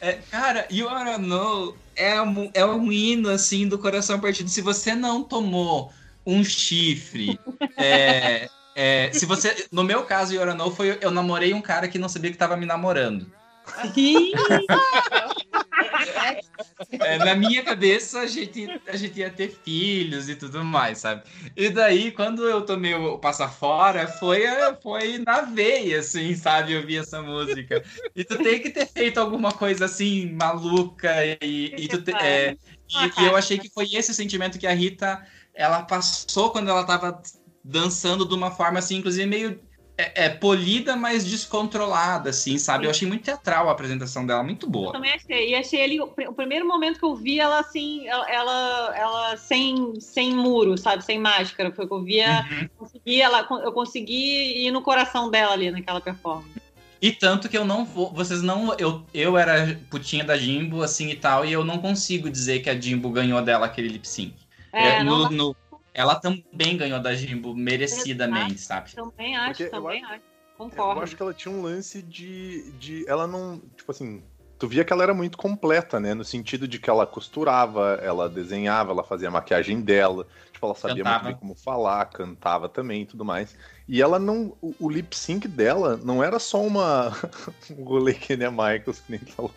É, 0.00 0.12
cara, 0.30 0.68
You 0.70 0.86
Oughta 0.88 1.16
Know 1.16 1.78
é 1.96 2.20
um, 2.20 2.50
é 2.52 2.64
um 2.66 2.92
hino, 2.92 3.30
assim, 3.30 3.66
do 3.66 3.78
coração 3.78 4.20
partido. 4.20 4.50
Se 4.50 4.60
você 4.60 4.94
não 4.94 5.22
tomou 5.24 5.90
um 6.26 6.44
chifre, 6.44 7.38
é, 7.76 8.48
é, 8.74 9.10
se 9.12 9.26
você... 9.26 9.66
No 9.70 9.84
meu 9.84 10.04
caso, 10.04 10.34
Know, 10.54 10.70
foi... 10.74 10.98
Eu 11.00 11.10
namorei 11.10 11.54
um 11.54 11.62
cara 11.62 11.88
que 11.88 11.98
não 11.98 12.08
sabia 12.08 12.30
que 12.30 12.36
tava 12.38 12.56
me 12.56 12.66
namorando. 12.66 13.30
É, 17.00 17.18
na 17.18 17.34
minha 17.34 17.62
cabeça, 17.62 18.20
a 18.20 18.26
gente, 18.26 18.68
a 18.86 18.96
gente 18.96 19.18
ia 19.18 19.30
ter 19.30 19.48
filhos 19.48 20.28
e 20.28 20.36
tudo 20.36 20.64
mais, 20.64 20.98
sabe? 20.98 21.22
E 21.56 21.70
daí, 21.70 22.10
quando 22.10 22.46
eu 22.48 22.62
tomei 22.62 22.94
o 22.94 23.18
Passa 23.18 23.48
Fora, 23.48 24.06
foi, 24.06 24.42
foi 24.82 25.18
na 25.18 25.42
veia, 25.42 26.00
assim, 26.00 26.34
sabe? 26.34 26.72
Eu 26.72 26.86
vi 26.86 26.96
essa 26.96 27.22
música. 27.22 27.82
E 28.14 28.24
tu 28.24 28.36
tem 28.38 28.60
que 28.60 28.70
ter 28.70 28.86
feito 28.86 29.18
alguma 29.18 29.52
coisa, 29.52 29.86
assim, 29.86 30.32
maluca. 30.32 31.12
E, 31.42 31.74
e, 31.76 31.88
tu 31.88 32.02
te- 32.02 32.12
é, 32.12 32.56
e- 32.88 33.22
e 33.22 33.24
eu 33.24 33.36
achei 33.36 33.58
que 33.58 33.70
foi 33.70 33.88
esse 33.92 34.14
sentimento 34.14 34.58
que 34.58 34.66
a 34.66 34.72
Rita, 34.74 35.26
ela 35.54 35.82
passou 35.82 36.50
quando 36.50 36.68
ela 36.68 36.84
tava 36.84 37.22
dançando 37.62 38.26
de 38.26 38.34
uma 38.34 38.50
forma, 38.50 38.78
assim, 38.78 38.96
inclusive 38.96 39.26
meio... 39.26 39.60
É, 39.96 40.24
é, 40.24 40.28
polida, 40.28 40.96
mas 40.96 41.24
descontrolada, 41.24 42.30
assim, 42.30 42.58
sabe? 42.58 42.84
Eu 42.84 42.90
achei 42.90 43.06
muito 43.06 43.22
teatral 43.22 43.68
a 43.68 43.70
apresentação 43.70 44.26
dela, 44.26 44.42
muito 44.42 44.66
eu 44.66 44.70
boa. 44.70 44.92
também 44.92 45.12
achei. 45.12 45.50
E 45.50 45.54
achei 45.54 45.84
ali, 45.84 46.00
o, 46.00 46.08
pr- 46.08 46.26
o 46.26 46.34
primeiro 46.34 46.66
momento 46.66 46.98
que 46.98 47.04
eu 47.04 47.14
vi 47.14 47.38
ela 47.38 47.60
assim, 47.60 48.04
ela, 48.08 48.28
ela, 48.28 48.92
ela 48.96 49.36
sem, 49.36 49.94
sem 50.00 50.34
muro, 50.34 50.76
sabe? 50.76 51.04
Sem 51.04 51.20
máscara. 51.20 51.70
Foi 51.70 51.86
que 51.86 51.94
eu 51.94 52.02
via. 52.02 52.44
Uhum. 52.50 52.68
Consegui, 52.76 53.22
ela, 53.22 53.46
eu 53.62 53.70
consegui 53.70 54.66
ir 54.66 54.72
no 54.72 54.82
coração 54.82 55.30
dela 55.30 55.52
ali 55.52 55.70
naquela 55.70 56.00
performance. 56.00 56.50
E 57.00 57.12
tanto 57.12 57.48
que 57.48 57.56
eu 57.56 57.64
não 57.64 57.84
vou. 57.84 58.12
Vocês 58.12 58.42
não. 58.42 58.74
Eu, 58.76 59.06
eu 59.14 59.38
era 59.38 59.80
putinha 59.92 60.24
da 60.24 60.36
Jimbo, 60.36 60.82
assim 60.82 61.08
e 61.10 61.14
tal, 61.14 61.44
e 61.44 61.52
eu 61.52 61.64
não 61.64 61.78
consigo 61.78 62.28
dizer 62.28 62.58
que 62.64 62.68
a 62.68 62.80
Jimbo 62.80 63.10
ganhou 63.10 63.40
dela 63.40 63.66
aquele 63.66 63.86
lip 63.86 64.08
sync. 64.08 64.34
É, 64.74 64.96
É, 64.98 65.02
no- 65.04 65.22
dá- 65.24 65.30
no- 65.30 65.56
ela 65.92 66.16
também 66.16 66.76
ganhou 66.76 67.00
da 67.00 67.14
Jimbo 67.14 67.54
merecidamente, 67.54 68.60
sabe? 68.60 68.92
Também 68.94 69.36
acho, 69.36 69.48
Porque 69.50 69.62
eu 69.64 69.70
também 69.70 70.04
acho. 70.04 70.14
Eu 70.14 70.20
Concordo. 70.56 71.00
acho 71.02 71.16
que 71.16 71.22
ela 71.22 71.34
tinha 71.34 71.52
um 71.52 71.62
lance 71.62 72.02
de, 72.02 72.70
de. 72.72 73.04
Ela 73.08 73.26
não. 73.26 73.60
Tipo 73.76 73.90
assim. 73.92 74.22
Tu 74.56 74.68
via 74.68 74.84
que 74.84 74.92
ela 74.92 75.02
era 75.02 75.12
muito 75.12 75.36
completa, 75.36 75.98
né? 75.98 76.14
No 76.14 76.24
sentido 76.24 76.66
de 76.68 76.78
que 76.78 76.88
ela 76.88 77.04
costurava, 77.04 77.98
ela 78.00 78.28
desenhava, 78.28 78.92
ela 78.92 79.02
fazia 79.02 79.26
a 79.28 79.30
maquiagem 79.30 79.80
dela. 79.80 80.26
Tipo, 80.52 80.66
ela 80.66 80.74
sabia 80.76 81.02
Cantava. 81.02 81.24
muito 81.24 81.32
bem 81.34 81.40
como 81.40 81.54
falar, 81.56 82.04
cantava 82.06 82.68
também 82.68 83.02
e 83.02 83.06
tudo 83.06 83.24
mais. 83.24 83.54
E 83.88 84.00
ela 84.00 84.16
não. 84.18 84.56
O, 84.62 84.72
o 84.78 84.88
lip 84.88 85.14
sync 85.16 85.48
dela 85.48 86.00
não 86.02 86.22
era 86.22 86.38
só 86.38 86.62
uma. 86.62 87.12
um 87.76 87.82
rolê 87.84 88.14
que 88.14 88.36
nem 88.36 88.46
a 88.46 88.50
Michaels, 88.50 89.00
que 89.00 89.10
nem 89.10 89.20
falou. 89.20 89.52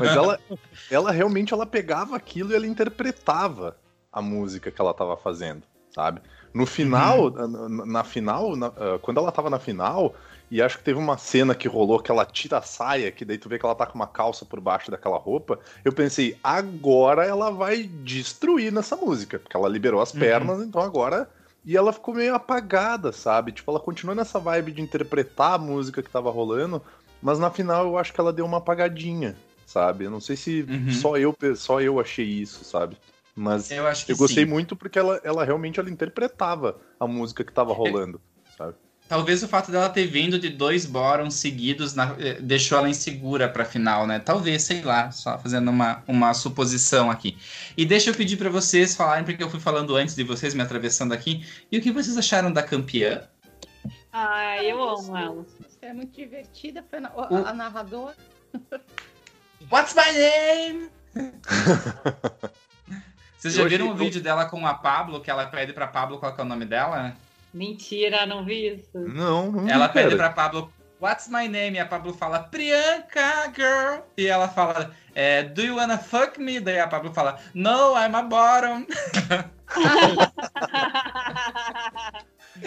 Mas 0.00 0.16
ela, 0.16 0.40
ela 0.88 1.10
realmente 1.10 1.52
ela 1.52 1.66
pegava 1.66 2.16
aquilo 2.16 2.52
e 2.52 2.54
ela 2.54 2.66
interpretava 2.66 3.76
a 4.18 4.22
música 4.22 4.70
que 4.70 4.80
ela 4.80 4.92
tava 4.94 5.16
fazendo, 5.16 5.62
sabe? 5.94 6.20
No 6.52 6.66
final, 6.66 7.30
na, 7.30 7.86
na 7.86 8.04
final, 8.04 8.56
na- 8.56 8.72
ah, 8.76 8.98
quando 9.00 9.18
ela 9.18 9.30
tava 9.32 9.50
na 9.50 9.58
final, 9.58 10.14
e 10.50 10.62
acho 10.62 10.78
que 10.78 10.84
teve 10.84 10.98
uma 10.98 11.18
cena 11.18 11.54
que 11.54 11.68
rolou 11.68 12.00
que 12.00 12.10
ela 12.10 12.24
tira 12.24 12.58
a 12.58 12.62
saia, 12.62 13.12
que 13.12 13.24
daí 13.24 13.36
tu 13.38 13.48
vê 13.48 13.58
que 13.58 13.64
ela 13.66 13.74
tá 13.74 13.86
com 13.86 13.94
uma 13.94 14.06
calça 14.06 14.44
por 14.46 14.60
baixo 14.60 14.90
daquela 14.90 15.18
roupa. 15.18 15.58
Eu 15.84 15.92
pensei, 15.92 16.38
agora 16.42 17.24
ela 17.24 17.50
vai 17.50 17.82
destruir 17.82 18.72
nessa 18.72 18.96
música, 18.96 19.38
porque 19.38 19.56
ela 19.56 19.68
liberou 19.68 20.00
as 20.00 20.12
Uhum. 20.12 20.18
pernas, 20.20 20.62
então 20.62 20.80
agora. 20.80 21.28
E 21.64 21.76
ela 21.76 21.92
ficou 21.92 22.14
meio 22.14 22.34
apagada, 22.34 23.12
sabe? 23.12 23.52
Tipo, 23.52 23.70
ela 23.70 23.80
continuou 23.80 24.16
nessa 24.16 24.38
vibe 24.38 24.72
de 24.72 24.80
interpretar 24.80 25.52
a 25.54 25.58
música 25.58 26.02
que 26.02 26.10
tava 26.10 26.30
rolando, 26.30 26.82
mas 27.20 27.38
na 27.38 27.50
final 27.50 27.84
eu 27.84 27.98
acho 27.98 28.12
que 28.12 28.20
ela 28.20 28.32
deu 28.32 28.46
uma 28.46 28.56
apagadinha, 28.56 29.36
sabe? 29.66 30.04
Eu 30.04 30.10
não 30.10 30.20
sei 30.20 30.34
se 30.34 30.62
Uhum. 30.66 30.90
só, 30.90 31.16
eu, 31.18 31.34
só 31.56 31.80
eu 31.82 32.00
achei 32.00 32.24
isso, 32.24 32.64
sabe? 32.64 32.96
Mas 33.40 33.70
Eu 33.70 33.86
acho 33.86 34.04
que 34.04 34.10
eu 34.12 34.16
gostei 34.16 34.44
sim. 34.44 34.50
muito 34.50 34.74
porque 34.74 34.98
ela, 34.98 35.20
ela 35.22 35.44
realmente 35.44 35.78
ela 35.78 35.88
interpretava 35.88 36.80
a 36.98 37.06
música 37.06 37.44
que 37.44 37.52
tava 37.52 37.72
rolando, 37.72 38.20
sabe? 38.56 38.74
Talvez 39.08 39.42
o 39.44 39.48
fato 39.48 39.70
dela 39.70 39.88
ter 39.88 40.06
vindo 40.06 40.38
de 40.38 40.50
dois 40.50 40.84
bottoms 40.84 41.34
seguidos 41.34 41.94
na- 41.94 42.14
eh, 42.18 42.40
deixou 42.40 42.76
ela 42.76 42.90
insegura 42.90 43.48
pra 43.48 43.64
final, 43.64 44.06
né? 44.08 44.18
Talvez, 44.18 44.62
sei 44.64 44.82
lá, 44.82 45.10
só 45.12 45.38
fazendo 45.38 45.70
uma, 45.70 46.02
uma 46.08 46.34
suposição 46.34 47.10
aqui. 47.10 47.38
E 47.76 47.86
deixa 47.86 48.10
eu 48.10 48.14
pedir 48.14 48.36
pra 48.36 48.50
vocês 48.50 48.94
falarem, 48.96 49.24
porque 49.24 49.42
eu 49.42 49.48
fui 49.48 49.60
falando 49.60 49.94
antes 49.96 50.14
de 50.16 50.24
vocês 50.24 50.52
me 50.52 50.60
atravessando 50.60 51.12
aqui, 51.14 51.46
e 51.72 51.78
o 51.78 51.80
que 51.80 51.92
vocês 51.92 52.18
acharam 52.18 52.52
da 52.52 52.62
campeã? 52.62 53.22
Ai, 54.12 54.70
eu 54.70 54.82
amo 54.82 55.16
ela. 55.16 55.46
É 55.80 55.92
muito 55.94 56.12
divertida, 56.14 56.84
foi 56.90 56.98
na- 57.00 57.12
O- 57.14 57.34
a, 57.34 57.50
a 57.50 57.52
narradora. 57.54 58.16
What's 59.70 59.94
my 59.94 60.12
name? 60.12 60.90
Vocês 63.38 63.54
já 63.54 63.62
Eu 63.62 63.68
viram 63.68 63.88
o 63.90 63.94
vídeo 63.94 64.20
dela 64.20 64.46
com 64.46 64.66
a 64.66 64.74
Pablo, 64.74 65.20
que 65.20 65.30
ela 65.30 65.46
pede 65.46 65.72
pra 65.72 65.86
Pablo 65.86 66.18
qual 66.18 66.34
que 66.34 66.40
é 66.40 66.44
o 66.44 66.46
nome 66.46 66.64
dela? 66.64 67.14
Mentira, 67.54 68.26
não 68.26 68.44
vi 68.44 68.74
isso. 68.74 68.98
Não, 68.98 69.52
não. 69.52 69.68
Ela 69.68 69.88
pede 69.88 70.16
pra 70.16 70.30
Pablo, 70.30 70.72
What's 71.00 71.28
my 71.28 71.46
name? 71.46 71.76
E 71.76 71.80
a 71.80 71.86
Pablo 71.86 72.12
fala, 72.12 72.40
Priyanka, 72.40 73.52
girl. 73.54 74.00
E 74.16 74.26
ela 74.26 74.48
fala, 74.48 74.90
é, 75.14 75.44
Do 75.44 75.62
you 75.62 75.76
wanna 75.76 75.96
fuck 75.96 76.40
me? 76.40 76.58
Daí 76.58 76.80
a 76.80 76.88
Pablo 76.88 77.12
fala, 77.14 77.38
No, 77.54 77.94
I'm 77.94 78.16
a 78.16 78.22
bottom. 78.22 78.84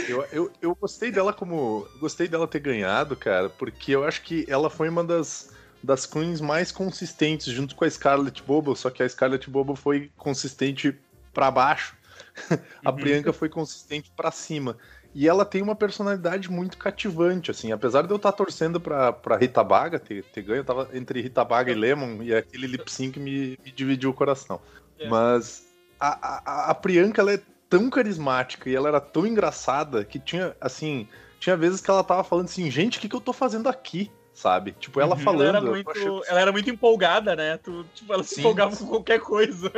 Eu, 0.07 0.25
eu, 0.31 0.51
eu 0.61 0.75
gostei 0.75 1.11
dela 1.11 1.33
como. 1.33 1.85
Gostei 1.99 2.27
dela 2.27 2.47
ter 2.47 2.59
ganhado, 2.59 3.15
cara, 3.15 3.49
porque 3.49 3.91
eu 3.93 4.05
acho 4.05 4.21
que 4.21 4.45
ela 4.47 4.69
foi 4.69 4.87
uma 4.87 5.03
das, 5.03 5.50
das 5.83 6.05
queens 6.05 6.39
mais 6.41 6.71
consistentes, 6.71 7.51
junto 7.51 7.75
com 7.75 7.85
a 7.85 7.89
Scarlett 7.89 8.43
Bobo, 8.43 8.75
só 8.75 8.89
que 8.89 9.01
a 9.01 9.09
Scarlett 9.09 9.49
Bobo 9.49 9.75
foi 9.75 10.11
consistente 10.17 10.97
pra 11.33 11.49
baixo. 11.49 11.95
a 12.85 12.89
Uhum. 12.89 12.95
Priyanka 12.95 13.33
foi 13.33 13.49
consistente 13.49 14.11
pra 14.15 14.31
cima. 14.31 14.77
E 15.13 15.27
ela 15.27 15.43
tem 15.43 15.61
uma 15.61 15.75
personalidade 15.75 16.49
muito 16.49 16.77
cativante, 16.77 17.51
assim. 17.51 17.71
Apesar 17.71 18.03
de 18.03 18.11
eu 18.11 18.15
estar 18.15 18.31
torcendo 18.31 18.79
pra, 18.79 19.11
pra 19.11 19.37
Rita 19.37 19.63
Baga 19.63 19.99
ter, 19.99 20.23
ter 20.23 20.41
ganho, 20.41 20.59
eu 20.59 20.65
tava 20.65 20.89
entre 20.93 21.21
Rita 21.21 21.43
Baga 21.43 21.71
e 21.71 21.75
Lemon, 21.75 22.23
e 22.23 22.33
aquele 22.33 22.67
lip 22.67 22.89
sync 22.89 23.19
me, 23.19 23.57
me 23.63 23.71
dividiu 23.71 24.11
o 24.11 24.13
coração. 24.13 24.61
É. 24.97 25.09
Mas 25.09 25.67
a, 25.99 26.39
a, 26.45 26.71
a 26.71 26.75
Priyanka, 26.75 27.21
ela 27.21 27.33
é 27.33 27.41
tão 27.69 27.89
carismática 27.89 28.69
e 28.69 28.75
ela 28.75 28.87
era 28.87 29.01
tão 29.01 29.25
engraçada 29.25 30.05
que 30.05 30.19
tinha, 30.19 30.55
assim, 30.61 31.07
tinha 31.39 31.57
vezes 31.57 31.81
que 31.81 31.89
ela 31.89 32.03
tava 32.03 32.23
falando 32.23 32.45
assim, 32.45 32.69
gente, 32.71 32.97
o 32.97 33.01
que, 33.01 33.09
que 33.09 33.15
eu 33.15 33.21
tô 33.21 33.33
fazendo 33.33 33.67
aqui? 33.67 34.11
Sabe? 34.41 34.71
Tipo, 34.79 34.99
ela 34.99 35.15
Uhum. 35.15 35.21
falando. 35.21 35.47
Ela 35.49 35.57
era, 35.59 35.61
muito, 35.61 35.91
achei- 35.91 36.21
ela 36.27 36.41
era 36.41 36.51
muito 36.51 36.67
empolgada, 36.69 37.35
né? 37.35 37.57
Tu, 37.57 37.85
tipo, 37.93 38.11
ela 38.11 38.23
se 38.23 38.33
Sim. 38.35 38.41
empolgava 38.41 38.75
com 38.75 38.87
qualquer 38.87 39.19
coisa. 39.19 39.71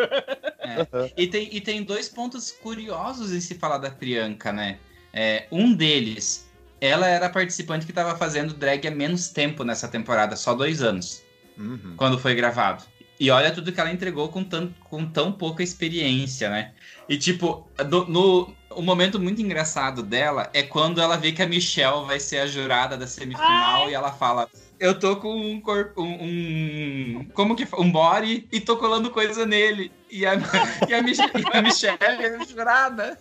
E 1.18 1.28
tem, 1.28 1.50
e 1.54 1.60
tem 1.60 1.84
dois 1.84 2.08
pontos 2.08 2.50
curiosos 2.52 3.34
em 3.34 3.42
se 3.42 3.56
falar 3.56 3.78
da 3.78 3.92
Priyanka, 3.92 4.54
né? 4.54 4.78
É, 5.14 5.48
um 5.52 5.74
deles, 5.74 6.50
ela 6.80 7.08
era 7.08 7.26
a 7.26 7.30
participante 7.30 7.86
que 7.86 7.92
estava 7.92 8.18
fazendo 8.18 8.54
drag 8.54 8.88
há 8.88 8.92
menos 8.92 9.28
tempo 9.30 9.66
nessa 9.66 9.88
temporada, 9.90 10.36
só 10.38 10.54
dois 10.54 10.82
anos. 10.82 11.22
Uhum. 11.56 11.94
quando 11.98 12.18
foi 12.18 12.34
gravado. 12.34 12.84
E 13.20 13.30
olha 13.30 13.52
tudo 13.52 13.72
que 13.72 13.80
ela 13.80 13.92
entregou 13.92 14.28
com, 14.30 14.44
tan- 14.44 14.74
com 14.86 15.06
tão 15.06 15.32
pouca 15.32 15.62
experiência, 15.62 16.50
né? 16.50 16.74
E 17.08 17.16
tipo, 17.16 17.68
do- 17.88 18.06
no, 18.06 18.56
o 18.76 18.82
momento 18.82 19.20
muito 19.20 19.42
engraçado 19.42 20.02
dela 20.04 20.50
é 20.54 20.64
quando 20.64 21.02
ela 21.02 21.18
vê 21.18 21.32
que 21.32 21.42
a 21.42 21.48
Michelle 21.48 22.06
vai 22.06 22.20
ser 22.20 22.40
a 22.40 22.48
jurada 22.48 22.98
da 22.98 23.08
semifinal 23.08 23.90
e 23.90 23.94
ela 23.94 24.12
fala: 24.12 24.50
Eu 24.80 24.98
tô 25.00 25.16
com 25.18 25.34
um 25.36 25.60
corpo. 25.62 26.02
Um, 26.02 26.18
um- 26.24 27.30
Como 27.34 27.56
que 27.56 27.68
Um 27.78 27.92
body 27.92 28.48
e 28.52 28.60
tô 28.60 28.78
colando 28.78 29.10
coisa 29.12 29.46
nele. 29.46 29.92
E 30.10 30.26
a, 30.26 30.34
e 30.90 30.94
a, 30.94 31.02
Mich- 31.02 31.20
e 31.20 31.58
a 31.58 31.62
Michelle 31.62 31.98
é 32.02 32.36
a 32.36 32.44
jurada. 32.44 33.20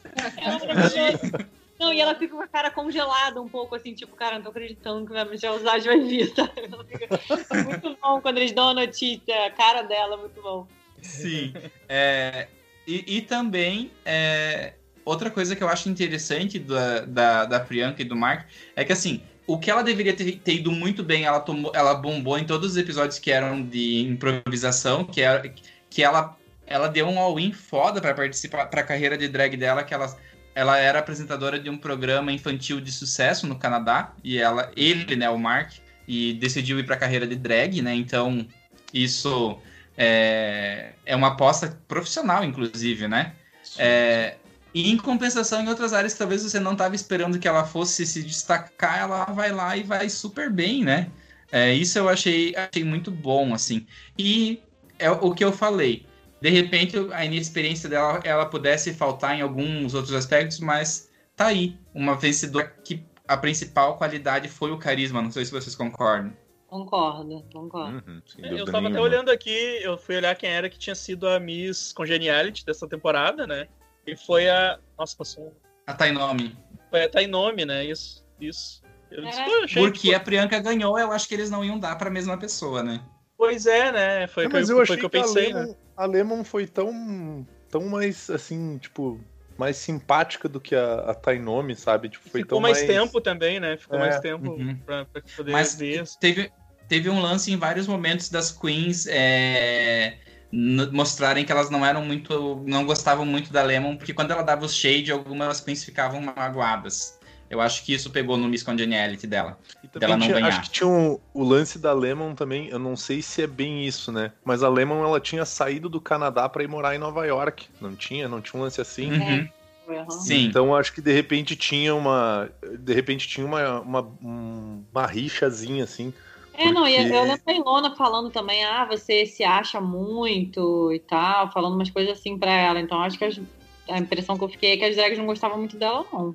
Não, 1.80 1.92
e 1.92 2.00
ela 2.00 2.14
fica 2.14 2.34
com 2.36 2.42
a 2.42 2.46
cara 2.46 2.70
congelada 2.70 3.42
um 3.42 3.48
pouco, 3.48 3.74
assim, 3.74 3.92
tipo, 3.92 4.14
cara, 4.14 4.36
não 4.36 4.42
tô 4.44 4.50
acreditando 4.50 5.04
que 5.04 5.16
a 5.16 5.24
Michelle 5.24 5.58
Visage 5.58 5.88
vai 5.88 6.00
vir, 6.00 6.32
sabe? 6.34 6.52
Ela 6.70 6.84
fica... 6.84 7.08
É 7.50 7.62
muito 7.64 7.98
bom 8.00 8.20
quando 8.20 8.36
eles 8.38 8.52
dão 8.52 8.68
a 8.68 8.74
notícia, 8.74 9.46
a 9.46 9.50
cara 9.50 9.82
dela 9.82 10.14
é 10.14 10.18
muito 10.18 10.40
bom. 10.40 10.68
Sim. 11.00 11.52
É, 11.88 12.46
e, 12.86 13.16
e 13.16 13.22
também, 13.22 13.90
é, 14.04 14.74
outra 15.04 15.30
coisa 15.30 15.56
que 15.56 15.62
eu 15.62 15.68
acho 15.68 15.88
interessante 15.88 16.58
da, 16.58 17.00
da, 17.00 17.44
da 17.44 17.60
Priyanka 17.60 18.02
e 18.02 18.04
do 18.04 18.16
Mark 18.16 18.46
é 18.76 18.84
que, 18.84 18.92
assim, 18.92 19.22
o 19.46 19.58
que 19.58 19.70
ela 19.70 19.82
deveria 19.82 20.14
ter, 20.14 20.38
ter 20.38 20.54
ido 20.54 20.70
muito 20.70 21.02
bem, 21.02 21.24
ela, 21.24 21.40
tomou, 21.40 21.72
ela 21.74 21.94
bombou 21.94 22.38
em 22.38 22.44
todos 22.44 22.72
os 22.72 22.76
episódios 22.76 23.18
que 23.18 23.30
eram 23.30 23.62
de 23.62 24.02
improvisação, 24.02 25.04
que, 25.04 25.20
era, 25.20 25.52
que 25.90 26.02
ela, 26.02 26.36
ela 26.66 26.88
deu 26.88 27.06
um 27.06 27.18
all-in 27.18 27.52
foda 27.52 28.00
pra 28.00 28.14
participar, 28.14 28.66
pra 28.66 28.82
carreira 28.82 29.18
de 29.18 29.28
drag 29.28 29.56
dela, 29.56 29.82
que 29.82 29.92
ela, 29.92 30.16
ela 30.54 30.78
era 30.78 31.00
apresentadora 31.00 31.58
de 31.58 31.68
um 31.68 31.76
programa 31.76 32.32
infantil 32.32 32.80
de 32.80 32.92
sucesso 32.92 33.46
no 33.46 33.58
Canadá, 33.58 34.12
e 34.22 34.38
ela, 34.38 34.70
ele, 34.76 35.16
né, 35.16 35.28
o 35.28 35.38
Mark, 35.38 35.72
e 36.06 36.34
decidiu 36.34 36.78
ir 36.78 36.86
pra 36.86 36.96
carreira 36.96 37.26
de 37.26 37.36
drag, 37.36 37.82
né, 37.82 37.94
então 37.94 38.46
isso 38.92 39.58
é, 39.96 40.92
é 41.04 41.16
uma 41.16 41.28
aposta 41.28 41.78
profissional, 41.88 42.44
inclusive, 42.44 43.08
né? 43.08 43.32
É, 43.78 44.36
e 44.74 44.90
em 44.90 44.96
compensação, 44.96 45.62
em 45.62 45.68
outras 45.68 45.92
áreas 45.92 46.12
que 46.14 46.18
talvez 46.18 46.42
você 46.42 46.58
não 46.58 46.72
estava 46.72 46.94
esperando 46.94 47.38
que 47.38 47.46
ela 47.46 47.64
fosse 47.64 48.06
se 48.06 48.22
destacar, 48.22 48.98
ela 48.98 49.24
vai 49.26 49.52
lá 49.52 49.76
e 49.76 49.82
vai 49.82 50.08
super 50.08 50.50
bem, 50.50 50.82
né? 50.82 51.10
É, 51.50 51.72
isso 51.74 51.98
eu 51.98 52.08
achei, 52.08 52.54
achei 52.56 52.82
muito 52.82 53.10
bom, 53.10 53.52
assim. 53.52 53.86
E 54.18 54.62
é 54.98 55.10
o 55.10 55.34
que 55.34 55.44
eu 55.44 55.52
falei. 55.52 56.06
De 56.40 56.48
repente, 56.48 56.96
a 57.12 57.24
inexperiência 57.24 57.88
dela 57.88 58.20
ela 58.24 58.46
pudesse 58.46 58.94
faltar 58.94 59.36
em 59.38 59.42
alguns 59.42 59.92
outros 59.92 60.14
aspectos, 60.14 60.58
mas 60.58 61.10
tá 61.36 61.46
aí. 61.46 61.76
Uma 61.94 62.16
vencedora 62.16 62.66
que 62.82 63.04
a 63.28 63.36
principal 63.36 63.98
qualidade 63.98 64.48
foi 64.48 64.72
o 64.72 64.78
carisma. 64.78 65.20
Não 65.20 65.30
sei 65.30 65.44
se 65.44 65.52
vocês 65.52 65.76
concordam. 65.76 66.32
Concordo, 66.66 67.44
concordo. 67.52 68.02
Uhum, 68.08 68.22
Eu 68.38 68.50
dúvida 68.50 68.72
tava 68.72 68.88
até 68.88 68.98
olhando 68.98 69.30
aqui, 69.30 69.78
eu 69.82 69.98
fui 69.98 70.16
olhar 70.16 70.34
quem 70.34 70.48
era 70.48 70.70
que 70.70 70.78
tinha 70.78 70.94
sido 70.94 71.28
a 71.28 71.38
Miss 71.38 71.92
Congeniality 71.92 72.64
dessa 72.64 72.88
temporada, 72.88 73.46
né? 73.46 73.68
E 74.06 74.16
foi 74.16 74.48
a. 74.48 74.78
Nossa, 74.98 75.16
passou. 75.16 75.56
A 75.86 75.94
Tainomi. 75.94 76.56
Foi 76.90 77.04
a 77.04 77.08
Tainomi, 77.08 77.64
né? 77.64 77.84
Isso, 77.84 78.24
isso. 78.40 78.82
Eu 79.10 79.24
disse, 79.24 79.40
É. 79.40 79.44
Porque 79.74 80.08
que... 80.08 80.14
a 80.14 80.20
Priyanka 80.20 80.58
ganhou, 80.58 80.98
eu 80.98 81.12
acho 81.12 81.28
que 81.28 81.34
eles 81.34 81.50
não 81.50 81.64
iam 81.64 81.78
dar 81.78 81.96
pra 81.96 82.10
mesma 82.10 82.38
pessoa, 82.38 82.82
né? 82.82 83.02
Pois 83.36 83.66
é, 83.66 83.92
né? 83.92 84.26
Foi 84.26 84.44
É, 84.44 84.48
mas 84.48 84.68
eu, 84.68 84.78
eu 84.78 84.86
foi 84.86 84.96
achei 84.96 84.96
o 84.96 85.10
que 85.10 85.16
eu 85.16 85.22
que, 85.22 85.28
pensei, 85.28 85.50
a, 85.50 85.54
né? 85.54 85.60
Lemon, 85.60 85.76
a 85.96 86.06
Lemon 86.06 86.44
foi 86.44 86.66
tão, 86.66 87.46
tão 87.68 87.88
mais, 87.88 88.30
assim, 88.30 88.78
tipo, 88.78 89.20
mais 89.58 89.76
simpática 89.76 90.48
do 90.48 90.60
que 90.60 90.74
a, 90.74 90.94
a 91.10 91.14
Tainomi, 91.14 91.74
sabe? 91.76 92.08
Tipo, 92.08 92.28
foi 92.30 92.40
Ficou 92.42 92.56
tão 92.56 92.60
mais, 92.60 92.82
tempo 92.82 93.20
também, 93.20 93.60
né? 93.60 93.76
Ficou 93.76 93.98
É, 93.98 94.00
mais 94.00 94.20
tempo 94.20 94.52
uhum. 94.52 94.76
pra, 94.86 95.04
pra 95.04 95.22
poder 95.36 95.52
Mas 95.52 95.74
ver. 95.74 96.04
teve, 96.20 96.50
teve 96.88 97.10
um 97.10 97.20
lance 97.20 97.52
em 97.52 97.56
vários 97.56 97.86
momentos 97.86 98.28
das 98.30 98.50
queens 98.50 99.06
é, 99.08 100.16
mostrarem 100.52 101.44
que 101.44 101.52
elas 101.52 101.70
não 101.70 101.84
eram 101.84 102.04
muito. 102.04 102.62
não 102.66 102.84
gostavam 102.84 103.24
muito 103.24 103.52
da 103.52 103.62
Lemon, 103.62 103.96
porque 103.96 104.12
quando 104.12 104.30
ela 104.30 104.42
dava 104.42 104.64
os 104.66 104.74
shade, 104.76 105.10
algumas 105.10 105.60
queens 105.60 105.82
ficavam 105.82 106.20
magoadas. 106.20 107.18
Eu 107.48 107.60
acho 107.60 107.84
que 107.84 107.92
isso 107.92 108.08
pegou 108.10 108.36
no 108.38 108.48
Miss 108.48 108.62
Congeniality 108.62 109.26
dela. 109.26 109.58
E 109.84 109.88
também 109.88 110.08
Dela 110.08 110.16
não 110.16 110.26
tinha- 110.26 110.34
ganhar. 110.40 110.48
acho 110.48 110.62
que 110.62 110.70
tinha 110.70 110.88
um- 110.88 111.18
o 111.34 111.42
lance 111.44 111.78
da 111.78 111.92
Lemon 111.92 112.34
também, 112.34 112.68
eu 112.68 112.78
não 112.78 112.96
sei 112.96 113.20
se 113.20 113.42
é 113.42 113.46
bem 113.46 113.84
isso, 113.86 114.10
né? 114.10 114.32
Mas 114.42 114.62
a 114.62 114.68
Lemon 114.70 115.04
ela 115.04 115.20
tinha 115.20 115.44
saído 115.44 115.88
do 115.88 116.00
Canadá 116.00 116.48
pra 116.48 116.62
ir 116.62 116.68
morar 116.68 116.94
em 116.94 116.98
Nova 116.98 117.26
York. 117.26 117.66
Não 117.80 117.94
tinha? 117.94 118.26
Não 118.26 118.40
tinha 118.40 118.58
um 118.58 118.62
lance 118.64 118.80
assim? 118.80 119.12
Uhum. 119.12 119.48
Aham. 119.88 120.10
Sim. 120.10 120.46
Então 120.46 120.74
acho 120.74 120.94
que 120.94 121.02
de 121.02 121.12
repente 121.12 121.54
tinha 121.54 121.94
uma. 121.94 122.48
De 122.78 122.94
repente 122.94 123.28
tinha 123.28 123.44
uma, 123.46 123.80
uma, 123.80 124.00
um- 124.22 124.82
uma 124.90 125.06
rixazinha, 125.06 125.84
assim. 125.84 126.14
É, 126.54 126.70
não, 126.70 126.86
e 126.86 126.94
eu- 126.94 127.02
Porque- 127.02 127.16
eu 127.16 127.22
lembro 127.22 127.42
a 127.46 127.52
Ilona 127.52 127.96
falando 127.96 128.30
também, 128.30 128.62
ah, 128.64 128.84
você 128.84 129.24
se 129.26 129.42
acha 129.42 129.80
muito 129.80 130.92
e 130.92 130.98
tal, 130.98 131.50
falando 131.50 131.74
umas 131.74 131.90
coisas 131.90 132.18
assim 132.18 132.38
pra 132.38 132.52
ela. 132.52 132.78
Então 132.80 133.00
acho 133.00 133.18
que 133.18 133.24
as- 133.24 133.40
a 133.88 133.98
impressão 133.98 134.36
que 134.36 134.44
eu 134.44 134.48
fiquei 134.48 134.72
é 134.72 134.76
que 134.76 134.84
as 134.84 134.94
drags 134.96 135.18
não 135.18 135.26
gostavam 135.26 135.58
muito 135.58 135.76
dela, 135.76 136.04
não. 136.12 136.34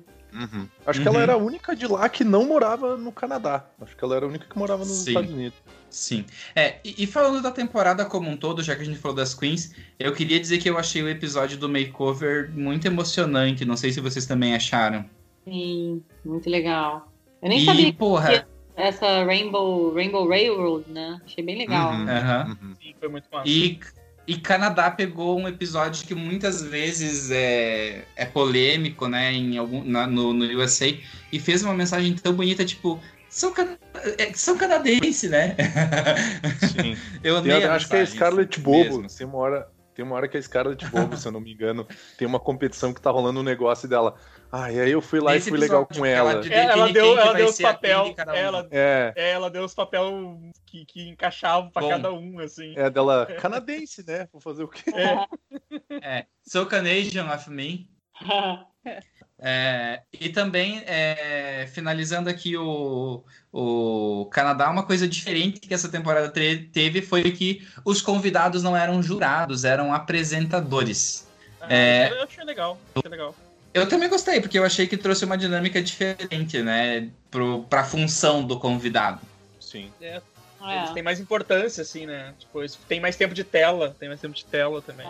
Acho 0.86 1.00
que 1.00 1.08
Uhum. 1.08 1.14
ela 1.14 1.22
era 1.22 1.32
a 1.32 1.36
única 1.38 1.74
de 1.74 1.86
lá 1.86 2.06
que 2.08 2.22
não 2.22 2.44
morava 2.44 2.96
no 2.98 3.10
Canadá. 3.10 3.64
Acho 3.80 3.96
que 3.96 4.04
ela 4.04 4.16
era 4.16 4.26
a 4.26 4.28
única 4.28 4.46
que 4.46 4.58
morava 4.58 4.80
nos 4.84 4.88
Sim. 4.92 5.10
Estados 5.10 5.30
Unidos. 5.32 5.58
Sim. 5.88 6.26
É, 6.54 6.76
e, 6.84 7.04
e 7.04 7.06
falando 7.06 7.40
da 7.40 7.50
temporada 7.50 8.04
como 8.04 8.28
um 8.28 8.36
todo, 8.36 8.62
já 8.62 8.76
que 8.76 8.82
a 8.82 8.84
gente 8.84 8.98
falou 8.98 9.16
das 9.16 9.32
Queens, 9.34 9.74
eu 9.98 10.12
queria 10.12 10.38
dizer 10.38 10.58
que 10.58 10.68
eu 10.68 10.76
achei 10.76 11.02
o 11.02 11.08
episódio 11.08 11.56
do 11.56 11.66
makeover 11.66 12.50
muito 12.54 12.86
emocionante. 12.86 13.64
Não 13.64 13.74
sei 13.76 13.90
se 13.90 14.00
vocês 14.00 14.26
também 14.26 14.54
acharam. 14.54 15.02
Sim, 15.44 16.02
muito 16.22 16.50
legal. 16.50 17.10
Eu 17.40 17.48
nem 17.48 17.60
e, 17.60 17.64
sabia 17.64 17.86
que 17.86 17.92
porra. 17.94 18.46
Essa 18.78 19.24
Rainbow, 19.24 19.92
Rainbow 19.94 20.28
Railroad, 20.28 20.84
né? 20.90 21.20
Achei 21.24 21.44
bem 21.44 21.58
legal. 21.58 21.92
Uhum. 21.92 22.08
aham. 22.08 22.56
Sim, 22.80 22.94
foi 22.98 23.08
muito 23.08 23.26
massa. 23.32 23.48
E, 23.48 23.78
e 24.26 24.36
Canadá 24.38 24.90
pegou 24.90 25.38
um 25.38 25.48
episódio 25.48 26.06
que 26.06 26.14
muitas 26.14 26.62
vezes 26.62 27.30
é, 27.30 28.04
é 28.14 28.24
polêmico, 28.24 29.08
né, 29.08 29.32
em 29.32 29.56
algum, 29.58 29.82
na- 29.84 30.06
no, 30.06 30.32
no 30.32 30.44
USA, 30.58 30.86
e 31.32 31.40
fez 31.40 31.62
uma 31.62 31.74
mensagem 31.74 32.14
tão 32.14 32.34
bonita, 32.34 32.64
tipo, 32.64 33.00
são, 33.28 33.52
é, 34.18 34.32
são 34.34 34.56
canadenses, 34.56 35.30
né? 35.30 35.56
Sim. 36.72 36.96
Eu 37.22 37.36
amei 37.38 37.64
a- 37.64 37.72
a 37.72 37.74
acho 37.76 37.88
que 37.88 37.96
é 37.96 38.06
Scarlett 38.06 38.60
Bobo. 38.60 38.78
mesmo. 38.78 39.06
Tem 39.18 39.26
uma 39.26 39.38
hora. 39.38 39.68
Tem 39.94 40.04
uma 40.04 40.14
hora 40.14 40.28
que 40.28 40.36
a 40.36 40.42
Scarlett 40.42 40.86
Bobo, 40.90 41.16
se 41.16 41.26
eu 41.26 41.32
não 41.32 41.40
me 41.40 41.52
engano, 41.52 41.84
tem 42.16 42.28
uma 42.28 42.38
competição 42.38 42.94
que 42.94 43.00
tá 43.00 43.10
rolando 43.10 43.40
um 43.40 43.42
negócio 43.42 43.88
dela. 43.88 44.14
Ah, 44.50 44.72
e 44.72 44.80
aí 44.80 44.90
eu 44.90 45.02
fui 45.02 45.20
lá 45.20 45.32
Nesse 45.32 45.48
e 45.48 45.50
fui 45.50 45.58
legal 45.58 45.86
com 45.86 46.06
ela 46.06 46.32
ela. 46.32 46.40
de- 46.40 46.52
É, 46.52 46.64
ela 46.64 46.90
deu, 46.90 47.04
quem 47.04 47.18
ela 47.18 47.32
deu 47.34 47.46
os 47.48 47.58
papel, 47.60 48.04
um. 48.04 48.32
ela, 48.34 48.68
É, 48.70 49.12
é, 49.14 49.30
ela 49.32 49.50
deu 49.50 49.62
os 49.64 49.74
papel 49.74 50.40
que, 50.64 50.86
que 50.86 51.08
encaixavam 51.08 51.70
pra 51.70 51.82
Bom. 51.82 51.88
cada 51.90 52.12
um, 52.14 52.38
assim. 52.40 52.72
é 52.76 52.88
dela 52.88 53.26
canadense, 53.40 54.02
né? 54.06 54.26
Vou 54.32 54.40
fazer 54.40 54.62
o 54.64 54.68
quê? 54.68 54.84
É, 56.02 56.24
So 56.46 56.64
Canadian 56.64 57.26
of 57.30 57.50
Me. 57.50 57.90
É, 59.40 60.02
e 60.12 60.30
também, 60.30 60.82
é, 60.86 61.68
finalizando 61.72 62.28
aqui 62.28 62.56
o, 62.56 63.22
o 63.52 64.26
Canadá, 64.32 64.68
uma 64.70 64.82
coisa 64.82 65.06
diferente 65.06 65.60
que 65.60 65.72
essa 65.72 65.88
temporada 65.88 66.28
teve 66.30 67.02
foi 67.02 67.30
que 67.30 67.66
os 67.84 68.00
convidados 68.02 68.62
não 68.62 68.76
eram 68.76 69.00
jurados, 69.02 69.64
eram 69.64 69.92
apresentadores. 69.94 71.28
Ah, 71.60 71.66
É. 71.72 72.10
Eu 72.10 72.22
achei 72.24 72.42
legal, 72.44 72.78
achei 72.96 73.10
legal. 73.10 73.34
Eu 73.80 73.88
também 73.88 74.08
gostei, 74.08 74.40
porque 74.40 74.58
eu 74.58 74.64
achei 74.64 74.86
que 74.86 74.96
trouxe 74.96 75.24
uma 75.24 75.36
dinâmica 75.36 75.82
diferente, 75.82 76.62
né, 76.62 77.08
pro, 77.30 77.64
pra 77.64 77.84
função 77.84 78.44
do 78.44 78.58
convidado. 78.58 79.20
Sim. 79.60 79.90
É, 80.00 80.20
É. 80.62 80.78
Eles 80.78 80.90
têm 80.90 81.02
mais 81.02 81.20
importância, 81.20 81.82
assim, 81.82 82.04
né? 82.06 82.34
Tipo, 82.38 82.60
têm 82.88 83.00
mais 83.00 83.16
tempo 83.16 83.32
de 83.34 83.44
tela, 83.44 83.94
tem 83.98 84.08
mais 84.08 84.20
tempo 84.20 84.34
de 84.34 84.44
tela 84.44 84.82
também. 84.82 85.06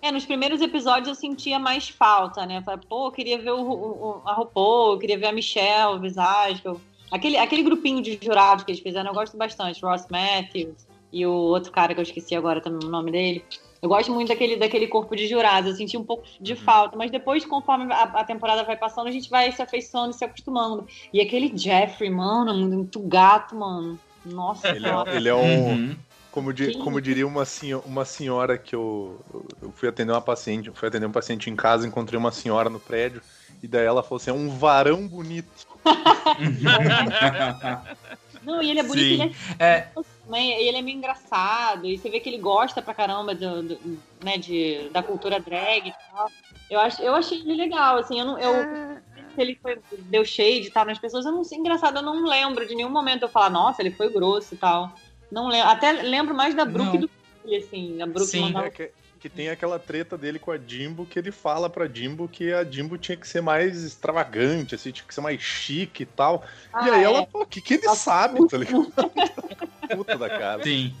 É, 0.00 0.12
nos 0.12 0.24
primeiros 0.26 0.60
episódios 0.60 1.08
eu 1.08 1.14
sentia 1.14 1.58
mais 1.58 1.88
falta, 1.88 2.44
né? 2.46 2.62
Falei, 2.64 2.80
pô, 2.88 3.06
eu 3.08 3.10
queria 3.12 3.38
ver 3.38 3.50
o, 3.52 3.60
o- 3.62 4.22
a 4.26 4.34
RuPaul, 4.34 4.92
eu 4.92 4.98
queria 4.98 5.18
ver 5.18 5.26
a 5.26 5.32
Michelle, 5.32 5.96
o 5.96 6.00
Visage. 6.00 6.60
eu- 6.64 6.80
Aquele, 7.10 7.36
aquele 7.38 7.62
grupinho 7.62 8.02
de 8.02 8.18
jurados 8.22 8.64
que 8.64 8.72
eles 8.72 8.82
fizeram, 8.82 9.10
eu 9.10 9.14
gosto 9.14 9.36
bastante. 9.36 9.80
Ross 9.84 10.06
Matthews 10.10 10.86
e 11.12 11.24
o 11.24 11.30
outro 11.32 11.70
cara 11.72 11.94
que 11.94 12.00
eu 12.00 12.02
esqueci 12.02 12.34
agora 12.34 12.60
também 12.60 12.86
o 12.86 12.90
nome 12.90 13.10
dele. 13.12 13.44
Eu 13.84 13.88
gosto 13.90 14.10
muito 14.14 14.28
daquele, 14.28 14.56
daquele 14.56 14.86
corpo 14.86 15.14
de 15.14 15.26
jurados, 15.26 15.72
eu 15.72 15.76
senti 15.76 15.94
um 15.98 16.02
pouco 16.02 16.24
de 16.40 16.56
falta, 16.56 16.96
mas 16.96 17.10
depois, 17.10 17.44
conforme 17.44 17.92
a, 17.92 18.04
a 18.04 18.24
temporada 18.24 18.64
vai 18.64 18.78
passando, 18.78 19.08
a 19.08 19.10
gente 19.10 19.28
vai 19.28 19.52
se 19.52 19.60
afeiçoando 19.60 20.12
e 20.12 20.14
se 20.14 20.24
acostumando. 20.24 20.86
E 21.12 21.20
aquele 21.20 21.54
Jeffrey, 21.54 22.08
mano, 22.08 22.54
muito 22.66 22.98
gato, 23.00 23.54
mano. 23.54 23.98
Nossa, 24.24 24.68
Ele 24.68 24.86
senhora. 24.86 25.12
é, 25.12 25.16
ele 25.16 25.28
é 25.28 25.34
um. 25.34 25.68
Uhum. 25.68 25.96
Como, 26.32 26.50
di- 26.50 26.78
como 26.78 26.98
diria 26.98 27.26
uma, 27.26 27.44
senho- 27.44 27.82
uma 27.84 28.06
senhora 28.06 28.56
que 28.56 28.74
eu, 28.74 29.20
eu 29.60 29.70
fui 29.72 29.86
atender 29.86 30.12
uma 30.12 30.22
paciente, 30.22 30.70
fui 30.72 30.88
atender 30.88 31.04
um 31.04 31.12
paciente 31.12 31.50
em 31.50 31.54
casa, 31.54 31.86
encontrei 31.86 32.18
uma 32.18 32.32
senhora 32.32 32.70
no 32.70 32.80
prédio, 32.80 33.20
e 33.62 33.68
daí 33.68 33.84
ela 33.84 34.02
falou 34.02 34.16
assim: 34.16 34.30
é 34.30 34.32
um 34.32 34.48
varão 34.48 35.06
bonito. 35.06 35.52
Não, 38.42 38.62
e 38.62 38.70
ele 38.70 38.80
é 38.80 38.82
bonito, 38.82 39.04
Sim. 39.06 39.22
ele 39.22 39.34
é 39.58 39.64
É, 39.64 39.88
também, 40.24 40.50
e 40.62 40.68
ele 40.68 40.78
é 40.78 40.82
meio 40.82 40.96
engraçado, 40.98 41.86
e 41.86 41.98
você 41.98 42.10
vê 42.10 42.20
que 42.20 42.28
ele 42.28 42.38
gosta 42.38 42.80
pra 42.82 42.94
caramba 42.94 43.34
do, 43.34 43.62
do- 43.62 44.02
né, 44.24 44.38
de, 44.38 44.88
da 44.90 45.02
cultura 45.02 45.38
drag 45.40 45.88
e 45.88 45.92
tal. 45.92 46.30
Eu, 46.70 46.80
acho, 46.80 47.02
eu 47.02 47.14
achei 47.14 47.38
ele 47.40 47.54
legal, 47.54 47.98
assim, 47.98 48.18
eu 48.18 48.24
não. 48.26 48.38
Eu, 48.38 48.52
Ah, 48.52 49.00
se 49.34 49.40
ele 49.40 49.58
foi, 49.60 49.78
deu 50.10 50.24
shade 50.24 50.68
e 50.68 50.70
tal 50.70 50.84
nas 50.86 50.98
pessoas, 50.98 51.26
eu 51.26 51.32
não 51.32 51.44
sei, 51.44 51.58
engraçado, 51.58 51.96
eu 51.98 52.02
não 52.02 52.24
lembro 52.24 52.66
de 52.66 52.74
nenhum 52.74 52.90
momento 52.90 53.22
eu 53.22 53.28
falar, 53.28 53.50
nossa, 53.50 53.82
ele 53.82 53.90
foi 53.90 54.08
grosso 54.12 54.54
e 54.54 54.58
tal. 54.58 54.90
Não 55.30 55.48
lembro. 55.48 55.68
Até 55.68 55.92
lembro 55.92 56.34
mais 56.34 56.54
da 56.54 56.64
Brooke 56.64 56.92
Não. 56.92 57.00
do 57.00 57.08
que 57.08 57.14
ele, 57.44 57.56
assim. 57.56 58.00
A 58.00 58.06
Brooke 58.06 58.26
Sim. 58.26 58.40
mandava 58.40 58.66
É 58.66 58.70
que, 58.70 58.90
que 59.24 59.28
tem 59.30 59.48
aquela 59.48 59.78
treta 59.78 60.18
dele 60.18 60.38
com 60.38 60.50
a 60.50 60.58
Jimbo, 60.58 61.06
que 61.06 61.18
ele 61.18 61.32
fala 61.32 61.70
pra 61.70 61.88
Jimbo 61.88 62.28
que 62.28 62.52
a 62.52 62.62
Jimbo 62.62 62.98
tinha 62.98 63.16
que 63.16 63.26
ser 63.26 63.40
mais 63.40 63.82
extravagante, 63.82 64.74
assim, 64.74 64.90
tinha 64.90 65.06
que 65.08 65.14
ser 65.14 65.22
mais 65.22 65.40
chique 65.40 66.02
e 66.02 66.06
tal. 66.06 66.44
e 66.44 66.68
Ah, 66.74 66.84
aí 66.84 67.00
é. 67.00 67.04
ela, 67.04 67.26
pô, 67.26 67.40
o 67.40 67.46
que, 67.46 67.58
que 67.62 67.72
ele 67.74 67.86
Nossa, 67.86 68.02
sabe, 68.04 68.46
tá 68.46 68.58
ligado? 68.58 68.92
Puta 69.96 70.18
da 70.18 70.28
cara. 70.28 70.62
sim. 70.62 70.94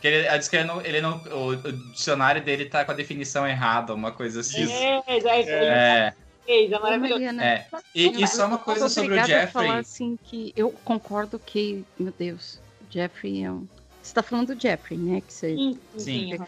Que 0.00 0.08
ele, 0.08 0.26
ela 0.26 0.36
diz 0.38 0.48
que 0.48 0.56
ele 0.56 0.64
não, 0.64 0.80
ele 0.80 1.00
não- 1.00 1.22
o, 1.26 1.48
o 1.50 1.72
dicionário 1.92 2.42
dele 2.42 2.64
tá 2.64 2.84
com 2.84 2.90
a 2.90 2.94
definição 2.94 3.46
errada, 3.46 3.94
uma 3.94 4.10
coisa 4.10 4.40
assim. 4.40 4.64
É, 4.64 5.20
já, 5.20 5.36
É, 5.36 6.12
fez, 6.44 6.72
é 6.72 6.76
ô, 6.76 6.80
maravilhoso. 6.82 7.20
Mariana, 7.22 7.44
é. 7.44 7.66
E, 7.94 8.20
e 8.20 8.26
só 8.26 8.46
uma 8.46 8.58
coisa 8.58 8.88
sobre 8.88 9.12
o 9.16 9.24
Jeffrey. 9.24 9.46
falar 9.52 9.78
assim 9.78 10.18
que 10.24 10.52
eu 10.56 10.72
concordo 10.84 11.38
que, 11.38 11.84
meu 11.96 12.12
Deus, 12.18 12.58
Jeffrey 12.90 13.44
é 13.44 13.52
um. 13.52 13.64
Você 14.02 14.12
tá 14.12 14.24
falando 14.24 14.56
do 14.56 14.60
Jeffrey, 14.60 14.98
né? 14.98 15.20
Que 15.20 15.32
você... 15.32 15.54
Sim, 15.54 15.78
Sim. 15.98 16.38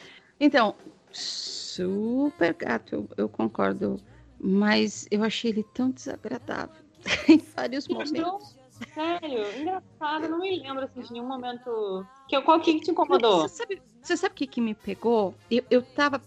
Então, 0.41 0.75
super 1.13 2.55
gato, 2.55 2.95
eu, 2.95 3.09
eu 3.17 3.29
concordo. 3.29 4.01
Mas 4.41 5.07
eu 5.11 5.23
achei 5.23 5.51
ele 5.51 5.63
tão 5.63 5.91
desagradável 5.91 6.75
em 7.29 7.39
vários 7.39 7.87
momentos. 7.89 8.57
Sério, 8.93 9.61
engraçado, 9.61 10.25
eu 10.25 10.31
não 10.31 10.41
me 10.41 10.59
lembro 10.61 10.85
assim, 10.85 11.01
de 11.01 11.13
nenhum 11.13 11.29
momento. 11.29 12.05
Que, 12.29 12.41
qual 12.43 12.61
que 12.61 12.81
te 12.81 12.91
incomodou? 12.91 13.43
Você 13.43 13.49
sabe, 13.49 13.81
você 14.03 14.17
sabe 14.17 14.33
o 14.33 14.37
que, 14.37 14.47
que 14.47 14.61
me 14.61 14.75
pegou? 14.75 15.35
Eu, 15.51 15.65
eu 15.71 15.83
tava. 15.83 16.21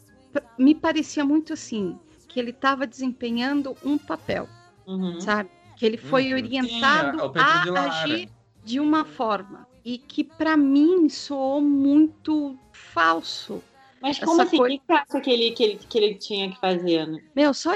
Me 0.57 0.73
parecia 0.73 1.23
muito 1.25 1.53
assim, 1.53 1.97
que 2.27 2.39
ele 2.39 2.53
tava 2.53 2.87
desempenhando 2.87 3.75
um 3.83 3.97
papel, 3.97 4.47
Uhum. 4.87 5.19
sabe? 5.19 5.49
Que 5.77 5.85
ele 5.85 5.97
foi 5.97 6.31
Uhum. 6.31 6.39
orientado 6.39 7.19
Sim, 7.19 7.25
é 7.25 7.31
de 7.31 7.39
a 7.39 7.71
Lara. 7.71 7.89
agir 7.89 8.29
de 8.63 8.79
uma 8.79 9.05
forma. 9.05 9.67
E 9.83 9.97
que 9.97 10.23
pra 10.23 10.57
mim 10.57 11.07
soou 11.09 11.61
muito 11.61 12.57
falso. 12.71 13.61
Mas 14.05 14.19
como 14.19 14.41
assim? 14.43 14.57
coisa- 14.57 14.75
O 14.75 14.79
que 14.79 14.85
você 14.85 14.93
acha 14.93 15.21
que 15.21 15.29
ele, 15.31 15.51
que, 15.51 15.63
ele, 15.63 15.77
que 15.77 15.97
ele 15.97 16.15
tinha 16.15 16.51
que 16.51 16.59
fazer? 16.59 17.07
né? 17.07 17.19
Meu, 17.35 17.53
só. 17.53 17.71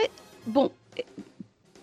Bom, 0.46 0.70
é, 0.96 1.04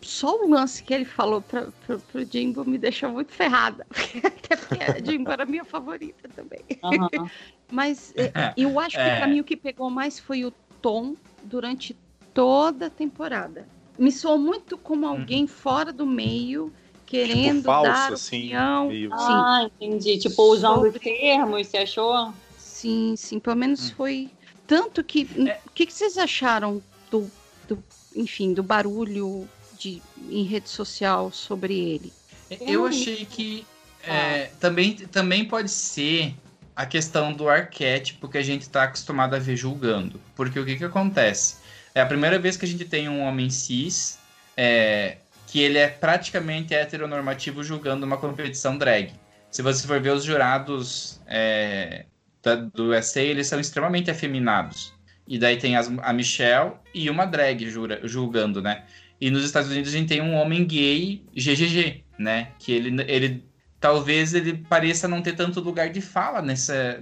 só 0.01 0.37
o 0.41 0.49
lance 0.49 0.83
que 0.85 0.95
ele 0.95 1.05
falou 1.05 1.43
pra, 1.43 1.67
pro, 1.85 1.99
pro 1.99 2.25
Jimbo 2.25 2.65
me 2.65 2.79
deixou 2.79 3.11
muito 3.11 3.33
ferrada. 3.33 3.85
Até 4.25 4.57
porque 4.57 4.83
a 4.85 4.99
Jimbo 5.05 5.31
era 5.33 5.45
minha 5.45 5.65
favorita 5.65 6.29
também. 6.29 6.61
Aham. 6.83 7.09
Mas 7.71 8.13
é, 8.17 8.53
eu 8.57 8.79
acho 8.79 8.97
que 8.97 9.03
É. 9.03 9.17
pra 9.17 9.27
mim 9.27 9.41
o 9.41 9.45
que 9.45 9.57
pegou 9.57 9.91
mais 9.91 10.21
foi 10.21 10.45
o 10.45 10.53
tom 10.81 11.17
durante 11.43 11.97
toda 12.33 12.87
a 12.87 12.91
temporada. 12.91 13.69
Me 13.99 14.13
soou 14.13 14.39
muito 14.39 14.79
como 14.79 15.05
alguém 15.07 15.49
fora 15.49 15.93
do 15.93 16.07
meio, 16.07 16.73
querendo 17.05 17.57
Tipo, 17.57 17.65
falso, 17.65 17.91
dar 17.91 18.13
assim, 18.13 18.37
opinião. 18.37 18.89
meio- 18.89 19.11
Sim, 19.11 19.33
Ah, 19.33 19.69
entendi. 19.81 20.19
Tipo, 20.19 20.43
usando 20.45 20.75
Sobre- 20.77 20.91
os 20.91 20.99
termos, 21.01 21.67
você 21.67 21.79
achou? 21.79 22.33
sim, 22.57 23.15
sim. 23.17 23.41
Pelo 23.41 23.57
Hum. 23.57 23.59
menos 23.59 23.91
foi. 23.91 24.31
Tanto 24.67 25.03
que. 25.05 25.29
É. 25.49 25.61
O 25.67 25.71
que, 25.71 25.87
que 25.87 25.93
vocês 25.93 26.19
acharam 26.19 26.83
do, 27.11 27.31
do, 27.69 27.83
enfim, 28.15 28.53
do 28.53 28.63
barulho 28.63 29.49
de, 29.79 30.03
em 30.29 30.45
rede 30.45 30.69
social 30.69 31.31
sobre 31.33 31.75
ele? 31.75 32.13
Eu 32.61 32.87
achei 32.87 33.25
que 33.25 33.67
é, 34.03 34.51
também, 34.61 34.95
também 34.95 35.45
pode 35.45 35.71
ser 35.71 36.35
a 36.75 36.87
questão 36.87 37.33
do 37.33 37.49
arquétipo 37.49 38.29
que 38.29 38.39
a 38.39 38.43
gente 38.43 38.63
está 38.63 38.85
acostumado 38.85 39.35
a 39.35 39.39
ver 39.39 39.57
julgando. 39.57 40.21
Porque 40.35 40.59
o 40.59 40.65
que, 40.65 40.77
que 40.77 40.85
acontece? 40.85 41.57
É 41.95 42.01
a 42.01 42.07
primeira 42.07 42.39
vez 42.39 42.57
que 42.57 42.65
a 42.65 42.69
gente 42.69 42.85
tem 42.85 43.09
um 43.09 43.23
homem 43.23 43.49
cis 43.51 44.19
é, 44.57 45.17
que 45.47 45.61
ele 45.61 45.79
é 45.79 45.89
praticamente 45.89 46.75
heteronormativo 46.75 47.65
julgando 47.65 48.05
uma 48.05 48.19
competição 48.19 48.77
drag. 48.77 49.13
Se 49.51 49.63
você 49.63 49.87
for 49.87 50.01
ver 50.01 50.13
os 50.13 50.23
jurados 50.23 51.21
é, 51.27 52.05
da- 52.47 52.55
do 52.55 52.91
USA, 52.93 53.21
eles 53.21 53.49
são 53.49 53.59
extremamente 53.59 54.09
afeminados. 54.11 54.95
E 55.27 55.37
daí 55.39 55.57
tem 55.57 55.77
as- 55.77 55.91
a 56.03 56.13
Michelle 56.13 56.75
e 56.95 57.11
uma 57.11 57.25
drag 57.27 57.69
jura- 57.69 58.01
julgando, 58.05 58.63
né? 58.63 58.85
E 59.21 59.31
nos 59.31 59.45
Estados 59.45 59.69
Unidos 59.71 59.93
a 59.93 59.99
gente 59.99 60.09
tem 60.09 60.21
um 60.23 60.35
homem 60.35 60.65
gay 60.65 61.23
GGG, 61.35 62.05
né? 62.19 62.53
Que 62.61 62.71
ele, 62.73 63.03
ele 63.09 63.45
talvez 63.81 64.33
ele 64.35 64.59
pareça 64.69 65.09
não 65.09 65.21
ter 65.23 65.33
tanto 65.35 65.59
lugar 65.61 65.91
de 65.91 66.01
fala 66.01 66.41
nessa, 66.41 67.01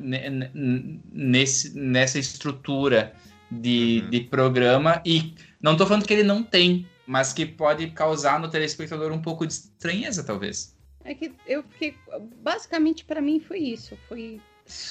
nesse, 1.12 1.76
nessa 1.78 2.18
estrutura 2.18 3.12
de, 3.50 4.00
Uhum. 4.04 4.10
de 4.10 4.20
programa. 4.20 5.02
E 5.04 5.34
não 5.60 5.76
tô 5.76 5.86
falando 5.86 6.06
que 6.06 6.12
ele 6.14 6.22
não 6.22 6.42
tem, 6.42 6.86
mas 7.06 7.32
que 7.32 7.44
pode 7.44 7.88
causar 7.90 8.40
no 8.40 8.48
telespectador 8.48 9.12
um 9.12 9.20
pouco 9.20 9.46
de 9.46 9.52
estranheza, 9.52 10.24
talvez. 10.24 10.74
É 11.04 11.12
que 11.14 11.32
eu 11.46 11.62
fiquei. 11.64 11.94
Basicamente, 12.42 13.04
pra 13.04 13.20
mim, 13.20 13.38
foi 13.38 13.58
isso. 13.58 13.96
Foi. 14.08 14.40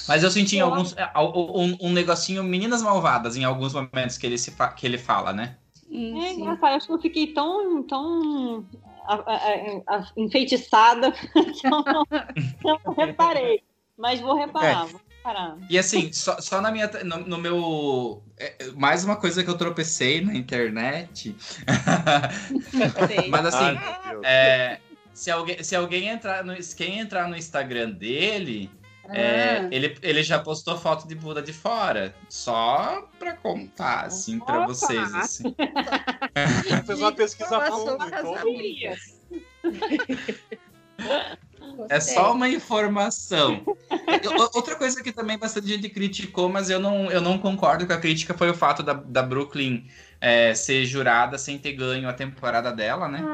Mas 0.06 0.22
eu 0.22 0.30
senti 0.30 0.56
em 0.56 0.60
Eu 0.60 0.66
alguns. 0.66 0.94
é, 0.96 1.10
Um, 1.18 1.76
um 1.88 1.92
negocinho 1.92 2.42
Meninas 2.44 2.82
Malvadas 2.82 3.36
em 3.36 3.44
alguns 3.44 3.72
momentos 3.74 4.16
que 4.16 4.26
ele, 4.26 4.38
se 4.38 4.50
fa- 4.52 4.68
que 4.68 4.86
ele 4.86 4.98
fala, 4.98 5.32
né? 5.32 5.56
Sim, 5.88 6.20
É 6.22 6.32
engraçado, 6.32 6.74
acho 6.76 6.86
que 6.86 6.92
eu 6.92 7.00
fiquei 7.00 7.32
tão, 7.34 7.82
tão 7.84 8.66
a- 9.06 9.14
a- 9.14 9.96
a- 9.96 10.12
enfeitiçada 10.16 11.12
que 11.60 11.66
eu 11.66 11.70
não, 11.70 12.04
não 12.64 12.94
reparei. 12.94 13.62
Mas 13.96 14.20
vou 14.20 14.36
reparar, 14.36 14.86
vou 14.86 15.00
reparar. 15.08 15.56
E 15.70 15.78
assim, 15.78 16.12
só, 16.12 16.40
só 16.40 16.60
na 16.60 16.70
minha. 16.70 16.88
No, 17.04 17.18
no 17.18 17.38
meu. 17.38 18.22
é, 18.36 18.56
é, 18.58 18.70
mais 18.72 19.04
uma 19.04 19.16
coisa 19.16 19.42
que 19.44 19.48
eu 19.48 19.56
tropecei 19.56 20.20
na 20.20 20.34
internet. 20.34 21.34
Mas 23.30 23.46
assim, 23.46 23.64
Ai, 23.76 24.16
é, 24.24 24.80
se, 25.12 25.30
alguém, 25.30 25.62
se 25.62 25.76
alguém 25.76 26.08
entrar 26.08 26.44
no. 26.44 26.54
Quem 26.76 26.98
entrar 26.98 27.28
no 27.28 27.36
Instagram 27.36 27.92
dele, 27.92 28.70
é, 29.08 29.58
Ah. 29.58 29.68
ele, 29.70 29.96
ele 30.02 30.22
já 30.22 30.38
postou 30.38 30.76
foto 30.76 31.06
de 31.06 31.14
bunda 31.14 31.42
de 31.42 31.52
fora. 31.52 32.14
Só 32.28 33.08
pra 33.18 33.34
contar, 33.34 34.06
assim, 34.06 34.38
pra 34.38 34.58
Opa! 34.58 34.66
vocês. 34.68 35.14
Assim. 35.14 35.54
Fez 36.86 36.98
uma 37.00 37.12
pesquisa 37.12 37.60
fundo. 37.66 37.98
É 41.88 41.98
só 41.98 42.32
uma 42.32 42.48
informação. 42.48 43.64
Outra 44.54 44.76
coisa 44.76 45.02
que 45.02 45.10
também 45.10 45.38
bastante 45.38 45.66
gente 45.66 45.88
criticou, 45.88 46.48
mas 46.48 46.70
eu 46.70 46.78
não, 46.78 47.10
eu 47.10 47.20
não 47.20 47.38
concordo 47.38 47.86
com 47.86 47.92
a 47.92 47.98
crítica, 47.98 48.34
foi 48.34 48.50
o 48.50 48.54
fato 48.54 48.82
da, 48.82 48.92
da 48.92 49.22
Brooklyn 49.22 49.88
é, 50.20 50.54
ser 50.54 50.84
jurada 50.84 51.38
sem 51.38 51.58
ter 51.58 51.72
ganho 51.72 52.08
a 52.08 52.12
temporada 52.12 52.70
dela, 52.70 53.08
né? 53.08 53.24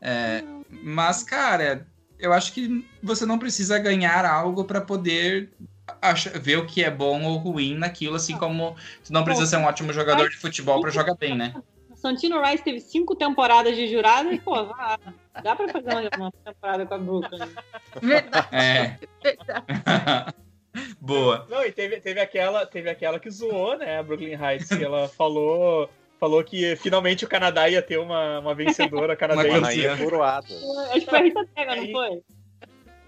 É, 0.00 0.42
mas, 0.82 1.22
cara, 1.22 1.86
eu 2.18 2.32
acho 2.32 2.52
que 2.52 2.86
você 3.02 3.24
não 3.26 3.38
precisa 3.38 3.78
ganhar 3.78 4.24
algo 4.24 4.64
para 4.64 4.80
poder 4.80 5.50
ach- 6.00 6.28
ver 6.40 6.56
o 6.58 6.66
que 6.66 6.82
é 6.82 6.90
bom 6.90 7.24
ou 7.24 7.36
ruim 7.36 7.74
naquilo, 7.76 8.16
assim 8.16 8.36
como 8.36 8.76
tu 9.04 9.12
não 9.12 9.24
precisa 9.24 9.46
ser 9.46 9.56
um 9.56 9.64
ótimo 9.64 9.92
jogador 9.92 10.28
de 10.28 10.36
futebol 10.36 10.80
para 10.80 10.90
jogar 10.90 11.14
bem, 11.14 11.34
né? 11.36 11.54
Santino 11.94 12.42
Rice 12.42 12.62
teve 12.62 12.80
cinco 12.80 13.14
temporadas 13.16 13.74
de 13.74 13.88
jurado 13.88 14.32
e, 14.32 14.38
pô, 14.38 14.54
dá 15.42 15.56
pra 15.56 15.68
fazer 15.68 15.88
uma, 15.90 16.10
uma 16.16 16.32
temporada 16.44 16.84
com 16.86 16.94
a 16.94 16.98
Brooklyn. 16.98 17.48
Verdade, 18.02 18.48
É. 18.52 18.98
verdade. 19.22 20.34
Boa. 21.00 21.46
Não, 21.48 21.64
e 21.64 21.72
teve, 21.72 22.00
teve, 22.00 22.20
aquela, 22.20 22.66
teve 22.66 22.90
aquela 22.90 23.18
que 23.18 23.30
zoou, 23.30 23.78
né, 23.78 23.98
a 23.98 24.02
Brooklyn 24.02 24.34
Heights, 24.38 24.68
que 24.68 24.84
ela 24.84 25.08
falou, 25.08 25.88
falou 26.18 26.42
que 26.44 26.76
finalmente 26.76 27.24
o 27.24 27.28
Canadá 27.28 27.68
ia 27.68 27.82
ter 27.82 27.98
uma, 27.98 28.38
uma 28.40 28.54
vencedora 28.54 29.12
Uma 29.12 29.16
canadense. 29.16 29.96
coroada. 30.02 30.46
Acho 30.92 31.00
que 31.00 31.06
foi 31.10 31.18
a 31.18 31.22
Rita 31.22 31.48
Pega, 31.54 31.76
não 31.76 31.90
foi? 31.92 32.22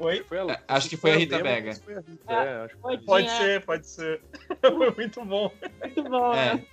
Oi? 0.01 0.25
Foi 0.29 0.39
a- 0.39 0.61
Acho 0.69 0.89
que 0.89 0.97
foi 0.97 1.11
a 1.13 1.17
Rita 1.17 1.37
Lema, 1.39 1.49
Vega. 1.49 1.67
mas 1.69 1.79
foi 1.81 1.95
a 1.95 2.01
Rita, 2.01 2.33
é, 2.33 2.65
acho 2.65 2.75
que 2.77 2.81
foi. 2.81 2.99
Pode 2.99 3.27
Tinha- 3.27 3.39
ser, 3.39 3.65
pode 3.65 3.87
ser. 3.89 4.21
Foi 4.63 4.91
muito 4.95 5.25
bom. 5.25 5.53
Muito 5.83 6.03
bom, 6.05 6.35
É. 6.35 6.55
né? 6.55 6.65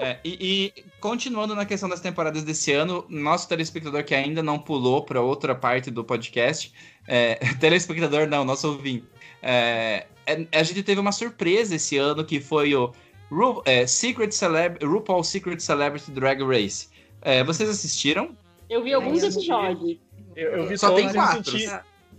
É, 0.00 0.18
e, 0.24 0.72
e 0.76 0.84
continuando 1.00 1.54
na 1.54 1.66
questão 1.66 1.86
das 1.88 2.00
temporadas 2.00 2.42
desse 2.44 2.72
ano, 2.72 3.04
nosso 3.10 3.46
telespectador 3.48 4.02
que 4.04 4.14
ainda 4.14 4.42
não 4.42 4.58
pulou 4.58 5.02
para 5.04 5.20
outra 5.20 5.54
parte 5.54 5.90
do 5.90 6.02
podcast, 6.04 6.72
é, 7.06 7.34
telespectador 7.60 8.26
não, 8.26 8.44
nosso 8.44 8.68
ouvinte, 8.68 9.06
é, 9.42 10.06
é, 10.26 10.46
a 10.52 10.62
gente 10.62 10.82
teve 10.82 10.98
uma 11.00 11.12
surpresa 11.12 11.74
esse 11.74 11.96
ano 11.98 12.24
que 12.24 12.40
foi 12.40 12.74
o 12.74 12.92
Ru, 13.34 13.62
é, 13.64 13.86
Secret 13.86 14.30
Celeb, 14.32 14.78
RuPaul 14.84 15.24
Secret 15.24 15.58
Celebrity 15.60 16.10
Drag 16.12 16.40
Race. 16.42 16.88
É, 17.20 17.42
vocês 17.42 17.68
assistiram? 17.68 18.36
Eu 18.70 18.82
vi 18.82 18.92
alguns 18.94 19.22
episódios. 19.22 19.98
Eu, 20.36 20.52
eu 20.52 20.66
vi 20.66 20.78
Só 20.78 20.88
todos 20.88 21.02
tem 21.02 21.12
me 21.12 21.14
quatro. 21.14 21.58
senti. 21.58 21.70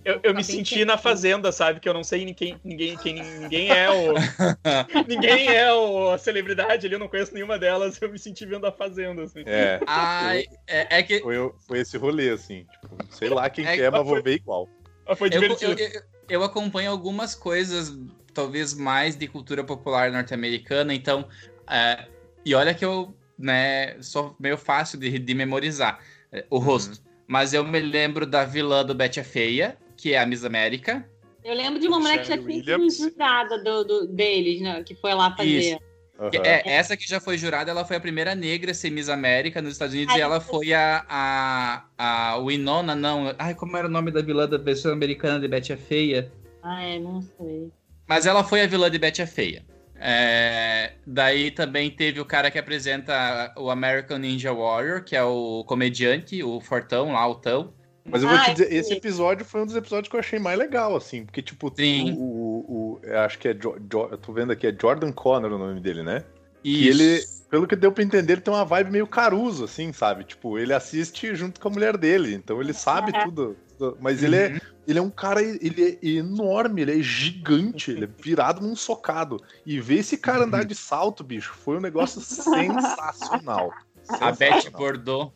Eu, 0.04 0.20
eu 0.22 0.36
me 0.36 0.44
senti 0.44 0.86
na 0.86 0.98
fazenda, 1.00 1.52
sabe? 1.52 1.80
Que 1.80 1.90
eu 1.90 1.94
não 1.94 2.04
sei 2.04 2.24
ninguém, 2.26 2.60
ninguém, 2.64 2.96
quem, 2.96 3.16
ninguém 3.40 3.72
é 3.72 3.90
o. 3.90 4.14
ninguém 5.08 5.48
é 5.48 5.74
o, 5.74 6.12
a 6.12 6.18
celebridade 6.20 6.86
ali, 6.86 6.94
eu 6.96 7.00
não 7.00 7.08
conheço 7.08 7.34
nenhuma 7.34 7.58
delas, 7.58 8.00
eu 8.00 8.12
me 8.12 8.20
senti 8.20 8.46
vendo 8.46 8.68
a 8.68 8.72
fazenda, 8.72 9.24
assim. 9.24 9.42
É, 9.48 9.80
Ai, 9.88 10.46
é, 10.68 11.00
é 11.00 11.04
que 11.04 11.22
foi, 11.22 11.52
foi 11.68 11.80
esse 11.80 11.98
rolê, 11.98 12.30
assim. 12.30 12.66
Tipo, 12.82 12.98
sei 13.10 13.30
lá 13.30 13.50
quem 13.50 13.66
É, 13.66 13.76
que 13.76 13.82
é, 13.82 13.90
mas 13.90 14.02
foi- 14.04 14.14
vou 14.14 14.24
ver 14.24 14.34
igual. 14.36 14.70
Mas 15.08 15.18
foi 15.18 15.28
eu, 15.30 15.40
divertido. 15.42 15.72
eu, 15.72 15.88
eu- 15.90 16.02
eu 16.30 16.44
acompanho 16.44 16.92
algumas 16.92 17.34
coisas, 17.34 17.92
talvez 18.36 18.74
mais 18.74 19.16
de 19.16 19.28
cultura 19.28 19.64
popular 19.64 20.12
norte-americana, 20.12 20.94
então. 20.94 21.28
é, 21.68 22.08
e 22.46 22.54
olha 22.54 22.76
que 22.76 22.86
eu 22.86 23.16
né, 23.40 24.00
sou 24.02 24.36
meio 24.40 24.58
fácil 24.58 25.00
de, 25.00 25.18
de 25.18 25.34
memorizar 25.34 26.00
é, 26.32 26.46
o 26.50 26.60
rosto. 26.60 27.02
Mas 27.28 27.54
eu 27.54 27.64
me 27.64 27.80
lembro 27.80 28.26
da 28.28 28.46
vilã 28.46 28.86
do 28.86 28.94
Betty 28.94 29.20
a 29.20 29.24
Feia, 29.24 29.76
que 29.98 30.14
é 30.14 30.20
a 30.20 30.26
Miss 30.28 30.44
América. 30.46 31.04
Eu 31.44 31.56
lembro 31.56 31.80
de 31.80 31.88
uma 31.88 32.00
mulher 32.00 32.20
que 32.22 32.28
já 32.28 32.38
tinha 32.38 32.64
sido 32.64 33.10
jurada 33.10 33.64
do, 33.64 33.84
do- 33.84 34.08
deles, 34.08 34.62
né? 34.62 34.84
Que 34.84 34.94
foi 34.96 35.14
lá 35.16 35.36
fazer. 35.36 35.80
Aham. 36.20 36.32
É, 36.34 36.62
essa 36.72 36.96
que 36.96 37.08
já 37.08 37.20
foi 37.20 37.38
jurada, 37.38 37.70
ela 37.72 37.84
foi 37.84 37.98
a 37.98 38.00
primeira 38.00 38.34
negra 38.34 38.72
a 38.72 38.74
ser 38.74 38.90
Miss 38.90 39.10
América 39.10 39.62
nos 39.62 39.74
Estados 39.74 39.94
Unidos 39.94 40.14
Ai, 40.14 40.20
e 40.20 40.24
ela 40.24 40.40
foi 40.40 40.74
a, 40.74 41.06
a, 41.10 41.86
a 41.98 42.38
Winona, 42.38 42.96
não. 42.96 43.34
Ai, 43.38 43.54
como 43.54 43.76
era 43.76 43.88
o 43.88 43.92
nome 43.92 44.12
da 44.12 44.22
vilã 44.22 44.48
da 44.48 44.58
versão 44.58 44.94
americana 44.94 45.40
de 45.40 45.48
Betty 45.48 45.74
a 45.74 45.78
Feia? 45.78 46.32
Ah, 46.64 46.84
é, 46.84 47.00
não 47.00 47.22
sei. 47.22 47.70
Mas 48.08 48.26
ela 48.26 48.44
foi 48.44 48.62
a 48.62 48.68
vilã 48.68 48.90
de 48.90 49.00
Betty 49.00 49.22
a 49.22 49.28
Feia. 49.28 49.66
É, 49.98 50.92
daí 51.08 51.50
também 51.52 51.90
teve 51.90 52.20
o 52.20 52.26
cara 52.26 52.52
que 52.52 52.60
apresenta 52.60 53.52
o 53.58 53.70
American 53.72 54.18
Ninja 54.20 54.54
Warrior, 54.54 55.04
que 55.04 55.16
é 55.16 55.24
o 55.24 55.64
comediante, 55.66 56.44
o 56.44 56.60
Fortão 56.60 57.14
lá, 57.14 57.28
o 57.28 57.36
Tão. 57.36 57.74
Mas 58.08 58.22
eu 58.22 58.30
vou 58.30 58.38
Ah, 58.38 58.44
te 58.46 58.52
dizer, 58.52 58.68
sei. 58.68 58.78
esse 58.78 58.94
episódio 58.94 59.44
foi 59.44 59.62
um 59.62 59.66
dos 59.66 59.76
episódios 59.76 60.10
que 60.10 60.16
eu 60.16 60.20
achei 60.20 60.38
mais 60.38 60.60
legal, 60.60 60.96
assim, 60.96 61.26
porque, 61.26 61.42
tipo, 61.42 61.74
Sim. 61.76 62.14
o, 62.14 62.22
o, 62.22 63.00
o- 63.04 63.18
acho 63.26 63.40
que 63.40 63.48
é. 63.48 63.54
Jo, 63.54 63.78
Jo- 63.92 64.10
eu 64.12 64.18
tô 64.18 64.32
vendo 64.32 64.52
aqui, 64.52 64.68
é 64.68 64.76
Jordan 64.80 65.12
Connor 65.12 65.52
o 65.52 65.58
nome 65.58 65.80
dele, 65.80 66.04
né? 66.04 66.24
E 66.64 66.88
ele, 66.88 67.24
pelo 67.50 67.66
que 67.66 67.76
deu 67.76 67.92
pra 67.92 68.04
entender, 68.04 68.34
ele 68.34 68.42
tem 68.42 68.54
uma 68.54 68.66
vibe 68.66 68.92
meio 68.92 69.08
caruso, 69.08 69.64
assim, 69.64 69.92
sabe? 69.92 70.24
Tipo, 70.24 70.60
ele 70.60 70.74
assiste 70.74 71.34
junto 71.36 71.60
com 71.60 71.68
a 71.68 71.72
mulher 71.72 71.98
dele, 71.98 72.36
então 72.36 72.62
ele 72.62 72.74
sabe 72.74 73.12
tudo. 73.24 73.56
tudo- 73.78 73.98
Mas 74.00 74.22
ele 74.22 74.36
é, 74.36 74.60
ele 74.88 75.00
é 75.00 75.02
um 75.02 75.10
cara, 75.10 75.42
ele 75.42 76.00
é 76.02 76.08
enorme, 76.08 76.82
ele 76.82 77.00
é 77.00 77.02
gigante, 77.02 77.92
ele 77.92 78.06
é 78.06 78.10
virado 78.22 78.62
num 78.62 78.76
socado. 78.76 79.42
E 79.66 79.80
ver 79.80 80.00
esse 80.00 80.18
cara 80.18 80.44
andar 80.44 80.66
de 80.66 80.76
salto, 80.76 81.24
bicho, 81.24 81.54
foi 81.54 81.78
um 81.78 81.82
negócio 81.82 82.22
sensacional. 82.22 83.74
a 84.08 84.34
Sensacional. 84.34 84.80
Bordeaux. 84.80 85.34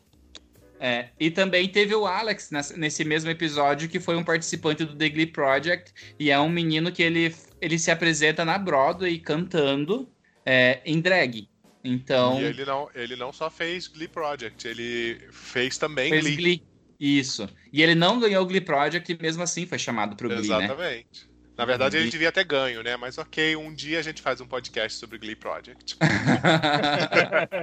É, 0.82 1.10
e 1.20 1.30
também 1.30 1.68
teve 1.68 1.94
o 1.94 2.06
Alex 2.06 2.50
nesse 2.74 3.04
mesmo 3.04 3.28
episódio, 3.28 3.86
que 3.86 4.00
foi 4.00 4.16
um 4.16 4.24
participante 4.24 4.82
do 4.82 4.96
The 4.96 5.10
Glee 5.10 5.26
Project, 5.26 5.92
e 6.18 6.30
é 6.30 6.40
um 6.40 6.48
menino 6.48 6.90
que 6.90 7.02
ele, 7.02 7.34
ele 7.60 7.78
se 7.78 7.90
apresenta 7.90 8.46
na 8.46 8.56
Broadway 8.56 9.18
cantando 9.18 10.08
é, 10.44 10.80
em 10.86 10.98
drag. 10.98 11.50
Então, 11.84 12.40
E 12.40 12.44
ele 12.44 12.64
não, 12.64 12.88
ele 12.94 13.14
não 13.14 13.30
só 13.30 13.50
fez 13.50 13.88
Glee 13.88 14.08
Project, 14.08 14.66
ele 14.66 15.20
fez 15.30 15.76
também 15.76 16.10
fez 16.10 16.24
Glee. 16.24 16.36
Glee. 16.36 16.69
Isso. 17.00 17.48
E 17.72 17.82
ele 17.82 17.94
não 17.94 18.20
ganhou 18.20 18.42
o 18.42 18.46
Glee 18.46 18.60
Project 18.60 19.10
e 19.10 19.22
mesmo 19.22 19.42
assim 19.42 19.66
foi 19.66 19.78
chamado 19.78 20.14
pro 20.14 20.28
Glee, 20.28 20.48
né? 20.48 20.64
Exatamente. 20.64 21.30
Na 21.56 21.64
verdade, 21.64 21.96
ele 21.96 22.10
devia 22.10 22.30
ter 22.32 22.44
ganho, 22.44 22.82
né? 22.82 22.96
Mas 22.96 23.18
ok, 23.18 23.56
um 23.56 23.72
dia 23.74 23.98
a 23.98 24.02
gente 24.02 24.22
faz 24.22 24.40
um 24.40 24.46
podcast 24.46 24.98
sobre 24.98 25.18
Glee 25.18 25.36
Project. 25.36 25.96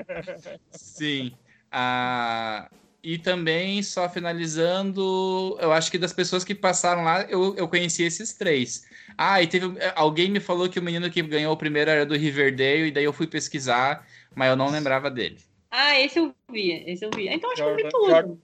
Sim. 0.71 1.31
Ah, 1.71 2.69
e 3.03 3.17
também, 3.17 3.81
só 3.83 4.09
finalizando, 4.09 5.57
eu 5.61 5.71
acho 5.71 5.91
que 5.91 5.97
das 5.97 6.13
pessoas 6.13 6.43
que 6.43 6.55
passaram 6.55 7.03
lá, 7.03 7.23
eu, 7.23 7.55
eu 7.55 7.67
conheci 7.67 8.03
esses 8.03 8.33
três. 8.33 8.83
Ah, 9.17 9.41
e 9.41 9.47
teve. 9.47 9.67
Alguém 9.95 10.29
me 10.29 10.39
falou 10.39 10.69
que 10.69 10.79
o 10.79 10.83
menino 10.83 11.09
que 11.09 11.21
ganhou 11.21 11.53
o 11.53 11.57
primeiro 11.57 11.89
era 11.89 12.05
do 12.05 12.15
Riverdale, 12.15 12.87
e 12.87 12.91
daí 12.91 13.03
eu 13.03 13.13
fui 13.13 13.27
pesquisar, 13.27 14.05
mas 14.35 14.49
eu 14.49 14.55
não 14.55 14.69
lembrava 14.69 15.09
dele. 15.09 15.37
Ah, 15.71 15.99
esse 15.99 16.19
eu 16.19 16.33
vi, 16.51 16.71
esse 16.87 17.05
eu 17.05 17.09
vi. 17.15 17.27
Então 17.27 17.51
acho 17.51 17.63
que 17.63 17.69
eu 17.69 17.75
vi 17.75 17.89
tudo. 17.89 18.09
Jordan- 18.09 18.37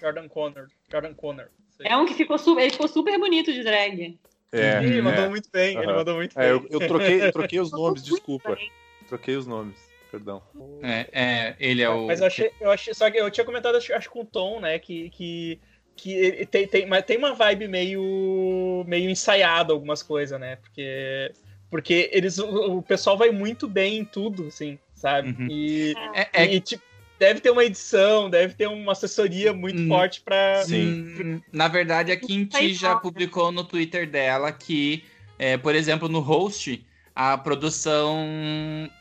Jordan 0.00 0.28
Connor. 0.28 0.68
Jordan 0.90 1.14
Connor. 1.14 1.48
É 1.82 1.96
um 1.96 2.06
que 2.06 2.14
ficou 2.14 2.38
super, 2.38 2.62
ele 2.62 2.72
ficou 2.72 2.88
super 2.88 3.18
bonito 3.18 3.52
de 3.52 3.62
drag. 3.62 4.18
É, 4.52 4.82
Ele 4.82 5.00
mandou 5.00 5.24
é. 5.24 5.28
muito 5.28 5.48
bem, 5.52 5.76
ele 5.76 5.86
Aham. 5.86 5.96
mandou 5.96 6.16
muito 6.16 6.38
É, 6.38 6.42
bem. 6.42 6.50
eu, 6.50 6.66
eu 6.70 6.86
troquei, 6.86 7.22
eu 7.22 7.32
troquei 7.32 7.60
os 7.60 7.70
nomes, 7.70 8.02
desculpa. 8.02 8.56
bem. 8.56 8.72
Troquei 9.06 9.36
os 9.36 9.46
nomes, 9.46 9.78
perdão. 10.10 10.42
É, 10.82 11.08
é, 11.12 11.56
ele 11.58 11.82
é 11.82 11.88
o. 11.88 12.06
Mas 12.06 12.20
eu 12.20 12.26
achei, 12.26 12.50
eu 12.60 12.70
achei, 12.70 12.92
só 12.92 13.10
que 13.10 13.18
eu 13.18 13.30
tinha 13.30 13.44
comentado, 13.44 13.76
acho, 13.76 13.94
acho 13.94 14.10
com 14.10 14.22
o 14.22 14.24
Tom, 14.24 14.60
né, 14.60 14.78
que, 14.78 15.08
que, 15.10 15.60
que 15.96 16.12
ele 16.12 16.46
tem, 16.46 16.66
tem, 16.66 16.86
mas 16.86 17.04
tem 17.04 17.16
uma 17.16 17.32
vibe 17.32 17.68
meio, 17.68 18.84
meio 18.86 19.08
ensaiada 19.08 19.72
algumas 19.72 20.02
coisas, 20.02 20.38
né, 20.38 20.56
porque, 20.56 21.32
porque 21.70 22.10
eles, 22.12 22.38
o, 22.38 22.82
pessoal 22.82 23.16
vai 23.16 23.30
muito 23.30 23.68
bem 23.68 23.98
em 23.98 24.04
tudo, 24.04 24.48
assim, 24.48 24.78
sabe, 24.94 25.30
Uhum. 25.30 25.46
e, 25.48 25.94
É, 26.14 26.42
é- 26.42 26.54
e, 26.54 26.60
tipo, 26.60 26.82
deve 27.20 27.40
ter 27.40 27.50
uma 27.50 27.62
edição, 27.62 28.30
deve 28.30 28.54
ter 28.54 28.66
uma 28.66 28.92
assessoria 28.92 29.52
muito 29.52 29.78
Hum, 29.82 29.88
forte 29.88 30.22
pra. 30.22 30.64
Hum, 30.68 31.40
Na 31.52 31.68
verdade, 31.68 32.10
a 32.10 32.16
Kimchi 32.16 32.56
Aí 32.56 32.72
já 32.74 32.96
publicou 32.96 33.52
no 33.52 33.62
Twitter 33.62 34.08
dela 34.10 34.50
que, 34.50 35.04
é, 35.38 35.58
por 35.58 35.74
exemplo, 35.74 36.08
no 36.08 36.20
host, 36.20 36.82
a 37.14 37.36
produção. 37.36 38.18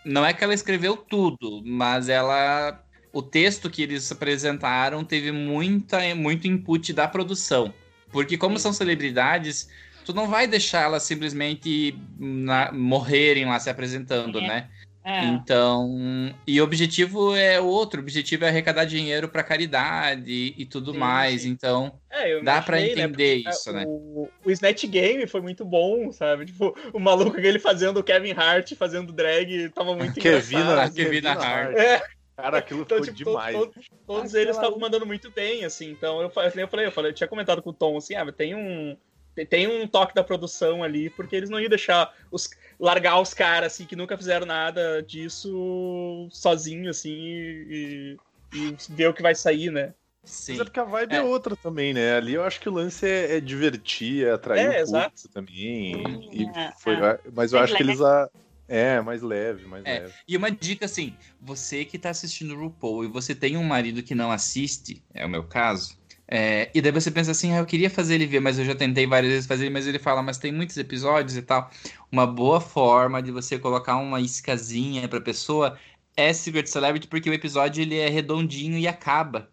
Não 0.05 0.25
é 0.25 0.33
que 0.33 0.43
ela 0.43 0.53
escreveu 0.53 0.97
tudo, 0.97 1.63
mas 1.65 2.09
ela. 2.09 2.83
O 3.11 3.23
texto 3.23 3.71
que 3.71 3.81
eles 3.81 4.11
apresentaram 4.11 5.03
teve 5.03 5.31
muita, 5.31 6.13
muito 6.13 6.47
input 6.47 6.93
da 6.93 7.07
produção. 7.07 7.73
Porque, 8.11 8.37
como 8.37 8.59
são 8.59 8.71
celebridades, 8.71 9.67
tu 10.05 10.13
não 10.13 10.27
vai 10.27 10.45
deixar 10.45 10.83
elas 10.83 11.03
simplesmente 11.03 11.97
na- 12.19 12.71
morrerem 12.71 13.45
lá 13.47 13.59
se 13.59 13.67
apresentando, 13.69 14.39
É. 14.39 14.47
né? 14.47 14.69
É. 15.03 15.23
Então, 15.25 15.89
e 16.45 16.59
o 16.59 16.63
objetivo 16.63 17.35
é 17.35 17.59
outro, 17.59 17.99
o 17.99 18.03
objetivo 18.03 18.45
é 18.45 18.49
arrecadar 18.49 18.85
dinheiro 18.85 19.29
para 19.29 19.41
caridade 19.43 20.53
e 20.57 20.65
tudo 20.65 20.91
Sim, 20.91 20.99
mais. 20.99 21.41
sim. 21.41 21.49
Então, 21.49 21.99
É, 22.09 22.41
dá 22.41 22.61
para 22.61 22.77
né, 22.77 22.91
entender 22.91 23.43
porque, 23.43 23.49
isso, 23.49 23.71
né? 23.71 23.85
O, 23.87 24.29
o 24.45 24.51
Snatch 24.51 24.85
Game 24.85 25.25
foi 25.25 25.41
muito 25.41 25.63
bom, 25.65 26.11
sabe? 26.11 26.45
Tipo, 26.45 26.75
o 26.93 26.99
maluco 26.99 27.37
aquele 27.37 27.59
fazendo 27.59 27.97
o 27.99 28.03
Kevin 28.03 28.33
Hart, 28.33 28.73
fazendo 28.75 29.13
drag, 29.13 29.69
tava 29.69 29.95
muito 29.95 30.19
Kevina, 30.19 30.61
engraçado. 30.63 30.93
Kevina 30.95 31.31
Hart. 31.31 31.77
É, 31.77 32.03
Cara, 32.35 32.57
aquilo 32.59 32.81
então, 32.83 32.97
ficou 32.99 33.13
tipo, 33.15 33.31
demais. 33.31 33.55
to- 33.57 33.71
todos 34.07 34.33
eles 34.33 34.55
estavam 34.55 34.79
mandando 34.79 35.05
muito 35.05 35.29
bem, 35.31 35.65
assim. 35.65 35.89
Então, 35.91 36.21
eu, 36.21 36.29
fa- 36.29 36.45
eu 36.45 36.67
falei, 36.67 36.85
eu 36.85 36.91
falei, 36.91 37.11
eu 37.11 37.15
tinha 37.15 37.27
comentado 37.27 37.61
com 37.61 37.69
o 37.71 37.73
Tom, 37.73 37.97
assim, 37.97 38.15
ah, 38.15 38.23
mas 38.23 38.35
tem 38.35 38.55
um... 38.55 38.95
tem- 39.35 39.45
Tem 39.45 39.67
um 39.67 39.85
toque 39.87 40.13
da 40.15 40.23
produção 40.23 40.81
ali, 40.83 41.09
porque 41.09 41.35
eles 41.35 41.49
não 41.49 41.59
iam 41.59 41.69
deixar 41.69 42.13
os, 42.31 42.49
largar 42.79 43.19
os 43.19 43.33
caras, 43.33 43.73
assim, 43.73 43.85
que 43.85 43.95
nunca 43.95 44.17
fizeram 44.17 44.45
nada 44.45 45.03
disso 45.03 46.27
sozinho, 46.31 46.89
assim, 46.89 47.11
e, 47.11 48.17
e 48.53 48.75
ver 48.89 49.09
o 49.09 49.13
que 49.13 49.21
vai 49.21 49.35
sair, 49.35 49.71
né? 49.71 49.93
Sim. 50.23 50.53
Mas 50.53 50.61
é 50.61 50.63
porque 50.65 50.79
a 50.79 50.83
vibe 50.83 51.13
é. 51.13 51.17
É. 51.17 51.21
outra 51.21 51.55
também, 51.55 51.93
né? 51.93 52.15
Ali 52.15 52.33
eu 52.33 52.43
acho 52.43 52.59
que 52.59 52.69
o 52.69 52.73
lance 52.73 53.05
é, 53.05 53.37
é 53.37 53.39
divertir, 53.39 54.25
é 54.27 54.31
atrair 54.31 54.65
É, 54.65 54.69
o 54.69 54.81
exato. 54.81 55.09
público 55.15 55.33
também. 55.33 56.29
E 56.31 56.43
É, 56.57 56.71
foi- 56.79 56.95
é. 56.95 57.19
Mas 57.33 57.51
eu 57.53 57.59
acho 57.59 57.75
que 57.75 57.83
eles. 57.83 58.01
A... 58.01 58.29
É, 58.71 59.01
mais 59.01 59.23
leve, 59.23 59.65
mais 59.65 59.83
É. 59.83 60.01
leve. 60.01 60.13
E 60.27 60.37
uma 60.37 60.51
dica 60.51 60.85
assim, 60.85 61.17
você 61.41 61.83
que 61.83 61.97
tá 61.97 62.11
assistindo 62.11 62.53
o 62.53 62.59
RuPaul 62.59 63.03
e 63.03 63.07
você 63.07 63.33
tem 63.33 63.57
um 63.57 63.63
marido 63.63 64.03
que 64.03 64.13
não 64.13 64.31
assiste, 64.31 65.03
é 65.11 65.25
o 65.25 65.29
meu 65.29 65.43
caso, 65.43 65.98
é, 66.31 66.69
e 66.75 66.81
daí 66.81 66.91
você 66.91 67.09
pensa 67.09 67.31
assim, 67.31 67.53
ah, 67.53 67.57
eu 67.57 67.65
queria 67.65 67.89
fazer 67.89 68.15
ele 68.15 68.27
ver, 68.27 68.39
mas 68.39 68.59
eu 68.59 68.65
já 68.65 68.75
tentei 68.75 69.07
várias 69.07 69.31
vezes 69.31 69.47
fazer, 69.47 69.69
mas 69.71 69.87
ele 69.87 69.97
fala, 69.97 70.21
mas 70.21 70.37
tem 70.37 70.51
muitos 70.51 70.77
episódios 70.77 71.35
e 71.35 71.41
tal. 71.41 71.71
Uma 72.11 72.27
boa 72.27 72.61
forma 72.61 73.21
de 73.21 73.31
você 73.31 73.57
colocar 73.57 73.97
uma 73.97 74.21
iscazinha 74.21 75.07
pra 75.07 75.19
pessoa 75.19 75.77
é 76.15 76.31
Secret 76.31 76.67
Celebrity, 76.67 77.07
porque 77.07 77.29
o 77.29 77.33
episódio 77.33 77.81
ele 77.81 77.97
é 77.97 78.09
redondinho 78.09 78.77
e 78.77 78.87
acaba. 78.87 79.49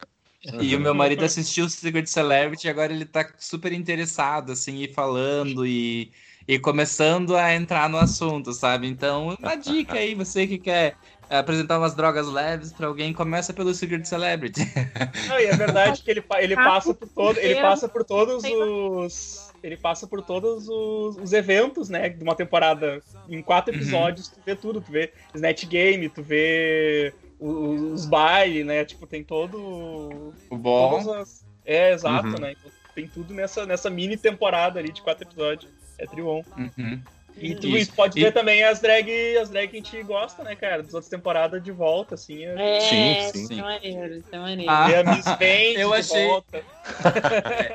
E 0.61 0.77
o 0.77 0.81
meu 0.81 0.95
marido 0.95 1.25
assistiu 1.25 1.69
Secret 1.69 2.07
Celebrity 2.07 2.67
e 2.67 2.71
agora 2.71 2.93
ele 2.93 3.07
tá 3.07 3.27
super 3.39 3.73
interessado, 3.73 4.53
assim, 4.53 4.83
e 4.83 4.93
falando 4.93 5.67
e, 5.67 6.13
e 6.47 6.59
começando 6.59 7.37
a 7.37 7.55
entrar 7.55 7.89
no 7.89 7.99
assunto, 7.99 8.53
sabe? 8.53 8.87
Então, 8.87 9.37
uma 9.41 9.57
dica 9.57 9.99
aí, 9.99 10.15
você 10.15 10.47
que 10.47 10.59
quer 10.59 10.97
apresentar 11.29 11.79
umas 11.79 11.95
drogas 11.95 12.27
leves 12.29 12.73
pra 12.73 12.87
alguém, 12.87 13.13
começa 13.13 13.53
pelo 13.53 13.75
Secret 13.75 14.05
Celebrity. 14.05 14.61
Não, 15.29 15.41
e 15.41 15.47
é 15.47 15.57
verdade 15.57 16.03
que 16.03 16.11
ele, 16.11 16.25
ele 16.39 16.55
Ah, 16.55 16.65
passa 16.65 16.95
por 16.95 17.09
todo, 17.09 17.39
ele 17.39 17.61
passa 17.61 17.89
por 17.89 18.05
todos 18.05 18.45
os 18.45 19.47
ele 19.63 19.77
passa 19.77 20.07
por 20.07 20.23
todos 20.23 20.69
os, 20.69 21.17
os 21.17 21.33
eventos, 21.33 21.89
né, 21.89 22.09
de 22.09 22.23
uma 22.23 22.37
temporada. 22.37 23.03
Em 23.29 23.43
quatro 23.43 23.73
Uhum. 23.75 23.81
episódios 23.81 24.29
tu 24.29 24.39
vê 24.47 24.55
tudo, 24.55 24.81
tu 24.81 24.93
vê 24.93 25.13
Snatch 25.35 25.65
Game, 25.67 26.09
tu 26.09 26.23
vê 26.23 27.13
o- 27.41 27.93
os 27.93 28.07
bailes, 28.07 28.65
né, 28.65 28.85
tipo, 28.85 29.07
tem 29.07 29.25
todo 29.25 30.33
O 30.51 30.57
bom. 30.57 31.11
as 31.19 31.45
É, 31.65 31.93
exato, 31.93 32.29
Uhum. 32.29 32.39
né? 32.39 32.53
Então, 32.53 32.71
tem 32.95 33.09
tudo 33.09 33.35
nessa, 33.35 33.67
nessa 33.67 33.91
mini 33.91 34.17
temporada 34.17 34.79
ali 34.79 34.93
de 34.93 35.03
quatro 35.03 35.25
episódios. 35.27 35.69
É 35.99 36.07
trion. 36.07 36.43
Uhum. 36.57 37.01
E 37.39 37.55
tu 37.55 37.67
Isso. 37.69 37.93
pode 37.93 38.19
E- 38.19 38.23
ver 38.25 38.33
também 38.33 38.65
as 38.65 38.81
drag, 38.81 39.11
as 39.37 39.51
drag 39.51 39.69
que 39.69 39.77
a 39.77 39.81
gente 39.81 40.03
gosta, 40.05 40.43
né, 40.43 40.57
cara? 40.57 40.83
Das 40.83 40.95
outras 40.95 41.11
temporadas 41.11 41.63
de 41.63 41.71
volta, 41.71 42.15
assim. 42.15 42.45
É... 42.47 42.79
É, 42.79 42.81
Sim, 42.81 43.31
sim. 43.33 43.43
Isso 43.43 43.53
é 43.53 43.63
maneiro, 43.63 44.15
isso 44.17 44.29
é 44.33 44.39
maneiro. 44.39 44.71
Ah, 44.73 44.87
Ver 44.89 45.07
a 45.07 45.15
Miss 45.15 45.25
Vende 45.39 45.81
eu 45.81 45.91
de 45.91 45.97
achei- 45.97 46.27
volta. 46.27 46.65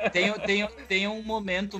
É, 0.04 0.10
tem, 0.10 0.32
tem, 0.40 0.68
tem 0.88 1.06
um 1.08 1.22
momento 1.22 1.78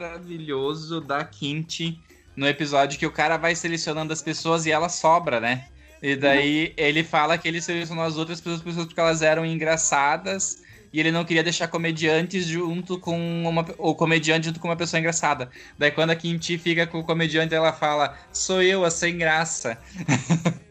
maravilhoso 0.00 1.00
da 1.00 1.24
Kimchi 1.24 1.98
no 2.36 2.46
episódio 2.46 2.98
que 2.98 3.06
o 3.06 3.10
cara 3.12 3.36
vai 3.36 3.54
selecionando 3.54 4.12
as 4.12 4.22
pessoas 4.22 4.64
e 4.66 4.70
ela 4.70 4.88
sobra, 4.88 5.40
né? 5.40 5.66
E 6.02 6.16
daí 6.16 6.72
ele 6.76 7.04
fala 7.04 7.36
que 7.36 7.46
ele 7.46 7.60
selecionou 7.60 8.04
as 8.04 8.16
outras 8.16 8.40
pessoas 8.40 8.86
porque 8.86 8.98
elas 9.00 9.20
eram 9.20 9.44
engraçadas 9.44 10.62
e 10.92 11.00
ele 11.00 11.10
não 11.10 11.24
queria 11.24 11.42
deixar 11.42 11.68
comediantes 11.68 12.46
junto 12.46 12.98
com 12.98 13.16
uma 13.46 13.66
ou 13.78 13.94
comediante 13.94 14.46
junto 14.46 14.60
com 14.60 14.68
uma 14.68 14.76
pessoa 14.76 14.98
engraçada. 14.98 15.50
Daí 15.78 15.90
quando 15.90 16.10
a 16.10 16.16
Kimchi 16.16 16.58
fica 16.58 16.86
com 16.86 17.00
o 17.00 17.04
comediante, 17.04 17.54
ela 17.54 17.72
fala: 17.72 18.16
"Sou 18.32 18.62
eu 18.62 18.84
a 18.84 18.90
sem 18.90 19.18
graça". 19.18 19.78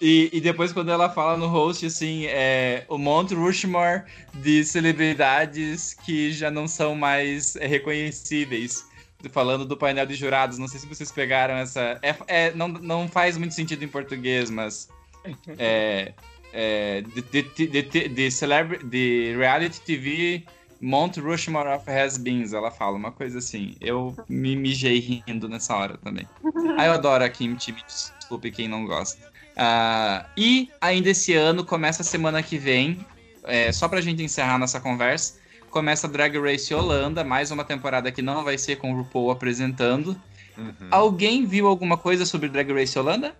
E, 0.00 0.28
e 0.32 0.40
depois, 0.40 0.72
quando 0.72 0.90
ela 0.90 1.08
fala 1.08 1.36
no 1.36 1.46
host, 1.46 1.86
assim, 1.86 2.26
é 2.26 2.84
o 2.88 2.98
Mount 2.98 3.32
Rushmore 3.32 4.02
de 4.34 4.64
celebridades 4.64 5.94
que 5.94 6.32
já 6.32 6.50
não 6.50 6.68
são 6.68 6.94
mais 6.94 7.56
é, 7.56 7.66
reconhecíveis. 7.66 8.84
Falando 9.32 9.64
do 9.64 9.76
painel 9.76 10.04
de 10.04 10.14
jurados, 10.14 10.58
não 10.58 10.68
sei 10.68 10.78
se 10.78 10.86
vocês 10.86 11.10
pegaram 11.10 11.54
essa. 11.54 11.98
É, 12.02 12.14
é- 12.28 12.54
não, 12.54 12.68
não 12.68 13.08
faz 13.08 13.38
muito 13.38 13.54
sentido 13.54 13.84
em 13.84 13.88
português, 13.88 14.50
mas. 14.50 14.88
É. 15.58 16.12
é 16.58 17.02
de, 17.30 17.42
de, 17.42 17.82
de, 17.82 18.08
de, 18.08 18.30
celebra- 18.30 18.82
de 18.82 19.34
reality 19.36 19.78
TV 19.82 20.42
Mount 20.80 21.18
Rushmore 21.18 21.68
of 21.68 21.90
Has-Beens, 21.90 22.52
ela 22.54 22.70
fala, 22.70 22.96
uma 22.96 23.12
coisa 23.12 23.38
assim. 23.38 23.76
Eu 23.80 24.16
me 24.28 24.56
mijei 24.56 24.98
rindo 24.98 25.48
nessa 25.48 25.76
hora 25.76 25.98
também. 25.98 26.26
Ah, 26.78 26.84
eu 26.86 26.92
adoro 26.92 27.24
a 27.24 27.28
Kimchi, 27.30 27.72
me 27.72 27.82
desculpe 27.86 28.50
quem 28.50 28.68
não 28.68 28.84
gosta. 28.84 29.18
Ah, 29.56 30.26
e 30.36 30.68
ainda 30.78 31.08
esse 31.08 31.32
ano, 31.32 31.64
começa 31.64 32.02
a 32.02 32.04
semana 32.04 32.42
que 32.42 32.58
vem, 32.58 32.98
é, 33.44 33.72
só 33.72 33.88
pra 33.88 34.02
gente 34.02 34.22
encerrar 34.22 34.58
nossa 34.58 34.78
conversa, 34.78 35.38
começa 35.70 36.06
a 36.06 36.10
Drag 36.10 36.38
Race 36.38 36.74
Holanda, 36.74 37.24
mais 37.24 37.50
uma 37.50 37.64
temporada 37.64 38.12
que 38.12 38.20
não 38.20 38.44
vai 38.44 38.58
ser 38.58 38.76
com 38.76 38.92
o 38.92 38.96
RuPaul 38.96 39.30
apresentando. 39.30 40.14
Uhum. 40.58 40.88
Alguém 40.90 41.46
viu 41.46 41.66
alguma 41.66 41.96
coisa 41.96 42.26
sobre 42.26 42.50
Drag 42.50 42.70
Race 42.72 42.98
Holanda? 42.98 43.34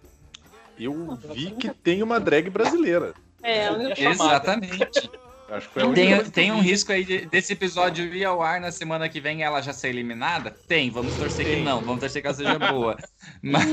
Eu 0.78 1.18
vi 1.34 1.50
que 1.52 1.70
tem 1.70 2.02
uma 2.02 2.18
drag 2.20 2.50
brasileira. 2.50 3.14
É, 3.42 3.66
É. 3.66 3.94
Exatamente. 4.10 5.10
Acho 5.48 5.68
que 5.68 5.74
foi 5.74 5.82
a 5.84 5.86
única 5.86 6.22
Tem, 6.24 6.30
tem 6.30 6.52
um 6.52 6.60
risco 6.60 6.90
aí 6.90 7.04
de- 7.04 7.24
desse 7.26 7.52
episódio 7.52 8.04
ir 8.12 8.24
ao 8.24 8.42
ar 8.42 8.60
na 8.60 8.72
semana 8.72 9.08
que 9.08 9.20
vem 9.20 9.38
e 9.38 9.42
ela 9.42 9.60
já 9.60 9.72
ser 9.72 9.88
eliminada? 9.90 10.50
Tem, 10.66 10.90
vamos 10.90 11.14
torcer 11.14 11.46
que 11.46 11.62
não, 11.62 11.80
vamos 11.84 12.00
torcer 12.00 12.20
que 12.20 12.26
ela 12.26 12.34
seja 12.36 12.58
boa. 12.58 12.96
Mas, 13.40 13.64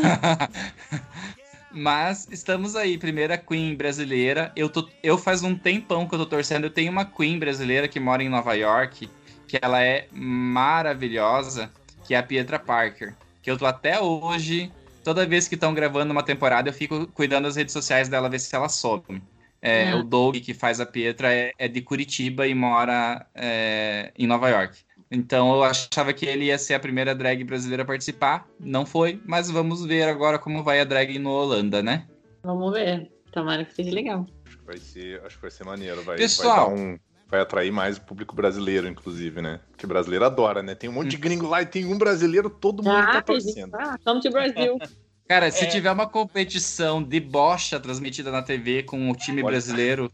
mas 1.71 2.27
estamos 2.31 2.75
aí, 2.75 2.97
primeira 2.99 3.35
Queen 3.37 3.73
brasileira. 3.75 4.51
Eu, 4.55 4.69
tô, 4.69 4.87
eu 5.01 5.17
faz 5.17 5.41
um 5.41 5.55
tempão 5.55 6.07
que 6.07 6.13
eu 6.13 6.19
tô 6.19 6.25
torcendo. 6.27 6.65
Eu 6.65 6.69
tenho 6.69 6.91
uma 6.91 7.05
Queen 7.05 7.39
brasileira 7.39 7.87
que 7.87 7.99
mora 7.99 8.21
em 8.23 8.29
Nova 8.29 8.53
York, 8.53 9.09
que 9.47 9.57
ela 9.59 9.81
é 9.81 10.07
maravilhosa, 10.11 11.71
que 12.05 12.13
é 12.13 12.17
a 12.19 12.23
Pietra 12.23 12.59
Parker. 12.59 13.15
Que 13.41 13.49
eu 13.49 13.57
tô 13.57 13.65
até 13.65 13.99
hoje, 13.99 14.71
toda 15.03 15.25
vez 15.25 15.47
que 15.47 15.55
estão 15.55 15.73
gravando 15.73 16.11
uma 16.11 16.23
temporada, 16.23 16.69
eu 16.69 16.73
fico 16.73 17.07
cuidando 17.07 17.43
das 17.45 17.55
redes 17.55 17.73
sociais 17.73 18.07
dela, 18.09 18.29
ver 18.29 18.39
se 18.39 18.55
ela 18.55 18.69
some. 18.69 19.21
É, 19.61 19.91
Ah. 19.91 19.97
O 19.97 20.03
Doug, 20.03 20.35
que 20.37 20.53
faz 20.53 20.79
a 20.81 20.85
Pietra, 20.85 21.33
é, 21.33 21.51
é 21.57 21.67
de 21.67 21.81
Curitiba 21.81 22.45
e 22.47 22.53
mora 22.53 23.25
é, 23.33 24.11
em 24.17 24.27
Nova 24.27 24.49
York. 24.49 24.77
Então 25.09 25.53
eu 25.53 25.63
achava 25.63 26.11
que 26.11 26.25
ele 26.25 26.45
ia 26.45 26.57
ser 26.57 26.73
a 26.73 26.79
primeira 26.79 27.13
drag 27.13 27.43
brasileira 27.43 27.83
a 27.83 27.85
participar. 27.85 28.47
Não 28.59 28.85
foi, 28.85 29.21
mas 29.25 29.49
vamos 29.49 29.85
ver 29.85 30.03
agora 30.09 30.39
como 30.39 30.63
vai 30.63 30.79
a 30.81 30.83
drag 30.83 31.17
no 31.19 31.29
Holanda, 31.29 31.81
né? 31.83 32.05
Vamos 32.43 32.73
ver. 32.73 33.11
Tomara 33.31 33.63
que 33.63 33.73
seja 33.73 33.91
legal. 33.91 34.25
Acho 34.45 34.57
que 34.57 34.65
vai 34.65 34.77
ser, 34.77 35.21
acho 35.25 35.35
que 35.35 35.41
vai 35.43 35.51
ser 35.51 35.63
maneiro. 35.65 36.01
Vai, 36.03 36.17
Pessoal. 36.17 36.69
vai, 36.71 36.75
dar 36.75 36.81
um- 36.83 36.97
vai 37.33 37.41
atrair 37.41 37.71
mais 37.71 37.97
o 37.97 38.01
público 38.01 38.35
brasileiro, 38.35 38.87
inclusive, 38.87 39.41
né? 39.41 39.59
Porque 39.71 39.87
brasileiro 39.87 40.23
adora, 40.23 40.61
né? 40.61 40.75
Tem 40.75 40.87
um 40.89 40.93
monte 40.93 41.09
de 41.09 41.17
gringo 41.17 41.47
lá 41.47 41.61
e 41.61 41.65
tem 41.65 41.83
um 41.85 41.97
brasileiro, 41.97 42.47
todo 42.49 42.83
mundo 42.83 42.93
tá 42.95 43.09
Ah, 43.09 43.13
gente- 43.15 43.23
torcendo. 43.25 43.75
ah, 43.75 43.97
come 44.05 44.21
to 44.21 44.29
Brasil. 44.29 44.77
Cara, 45.27 45.49
se 45.49 45.63
É. 45.63 45.67
tiver 45.67 45.91
uma 45.91 46.07
competição 46.07 47.01
de 47.01 47.19
bocha 47.19 47.79
transmitida 47.79 48.29
na 48.29 48.41
TV 48.43 48.83
com 48.83 49.09
o 49.09 49.15
time 49.15 49.41
Olha. 49.41 49.51
brasileiro, 49.51 50.11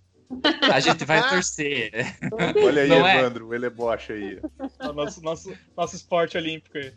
a 0.71 0.79
gente 0.79 1.03
vai 1.03 1.27
torcer. 1.27 1.91
Olha 2.63 2.83
aí, 2.83 2.89
Não 2.89 3.05
é? 3.05 3.19
Evandro, 3.19 3.47
o 3.47 3.53
Elebocha 3.53 4.13
aí. 4.13 4.39
É 4.79 4.87
o 4.87 4.93
nosso, 4.93 5.21
nosso, 5.21 5.53
nosso 5.75 5.95
esporte 5.95 6.37
olímpico 6.37 6.77
aí. 6.77 6.93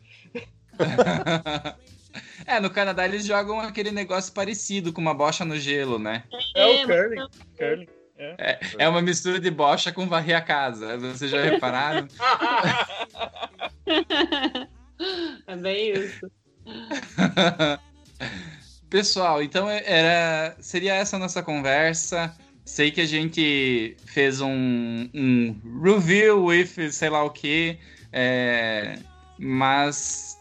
É, 2.47 2.60
no 2.60 2.68
Canadá 2.68 3.07
eles 3.07 3.25
jogam 3.25 3.59
aquele 3.59 3.91
negócio 3.91 4.34
parecido 4.34 4.92
com 4.92 5.01
uma 5.01 5.15
bocha 5.15 5.47
no 5.47 5.57
gelo, 5.57 5.99
né? 5.99 6.25
É 6.55 6.62
É, 6.62 6.84
o 6.84 6.86
curling. 6.86 7.26
curling. 7.57 7.89
É 8.78 8.89
uma 8.89 9.02
mistura 9.02 9.41
de 9.41 9.51
bocha 9.51 9.92
com 9.92 10.09
varrer 10.09 10.36
a 10.36 10.41
casa. 10.41 10.97
Vocês 10.99 11.31
já 11.31 11.42
repararam? 11.42 12.07
É 15.47 15.57
bem 15.57 15.92
isso. 15.94 16.31
Pessoal, 18.89 19.42
então 19.42 19.68
é- 19.68 19.83
era 19.84 20.57
seria 20.60 20.94
essa 20.94 21.17
a 21.17 21.18
nossa 21.18 21.42
conversa. 21.42 22.33
Sei 22.65 22.92
que 22.92 23.01
a 23.01 23.07
gente 23.07 23.97
fez 24.07 24.41
um, 24.41 25.10
um 25.12 25.57
review 25.83 26.44
with 26.44 26.92
sei 26.92 27.10
lá 27.10 27.25
o 27.25 27.31
que, 27.31 27.76
é, 28.12 28.97
mas 29.36 30.39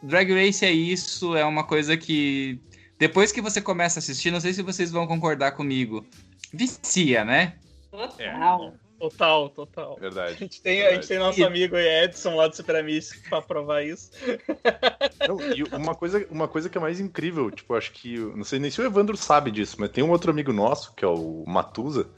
Drag 0.00 0.32
Race 0.32 0.64
é 0.64 0.70
isso, 0.70 1.34
é 1.34 1.44
uma 1.44 1.64
coisa 1.64 1.96
que 1.96 2.60
depois 2.96 3.32
que 3.32 3.40
você 3.40 3.60
começa 3.60 3.98
a 3.98 4.00
assistir, 4.00 4.30
não 4.30 4.40
sei 4.40 4.52
se 4.52 4.62
vocês 4.62 4.92
vão 4.92 5.04
concordar 5.06 5.52
comigo, 5.52 6.06
vicia, 6.54 7.24
né? 7.24 7.56
Total. 7.90 8.74
Total, 8.98 9.48
total. 9.50 9.96
A 9.96 10.00
Verdade. 10.00 10.38
gente 10.38 10.62
tem, 10.62 10.86
a 10.86 10.94
gente 10.94 11.08
tem 11.08 11.18
nosso 11.18 11.38
E- 11.40 11.44
amigo 11.44 11.76
Edson 11.76 12.36
lá 12.36 12.46
do 12.48 12.56
Super 12.56 12.76
Amish 12.76 13.10
pra 13.28 13.42
provar 13.42 13.82
isso. 13.82 14.10
Não, 15.28 15.38
e 15.54 15.62
uma 15.64 15.94
coisa, 15.94 16.26
uma 16.30 16.48
coisa 16.48 16.68
que 16.70 16.78
é 16.78 16.80
mais 16.80 17.00
incrível, 17.00 17.50
tipo, 17.50 17.74
acho 17.74 17.92
que. 17.92 18.16
Não 18.18 18.44
sei 18.44 18.58
nem 18.58 18.70
se 18.70 18.80
o 18.80 18.84
Evandro 18.84 19.16
sabe 19.16 19.50
disso, 19.50 19.76
mas 19.78 19.90
tem 19.90 20.02
um 20.02 20.10
outro 20.10 20.30
amigo 20.30 20.52
nosso, 20.52 20.94
que 20.94 21.04
é 21.04 21.08
o 21.08 21.44
Matusa, 21.46 22.08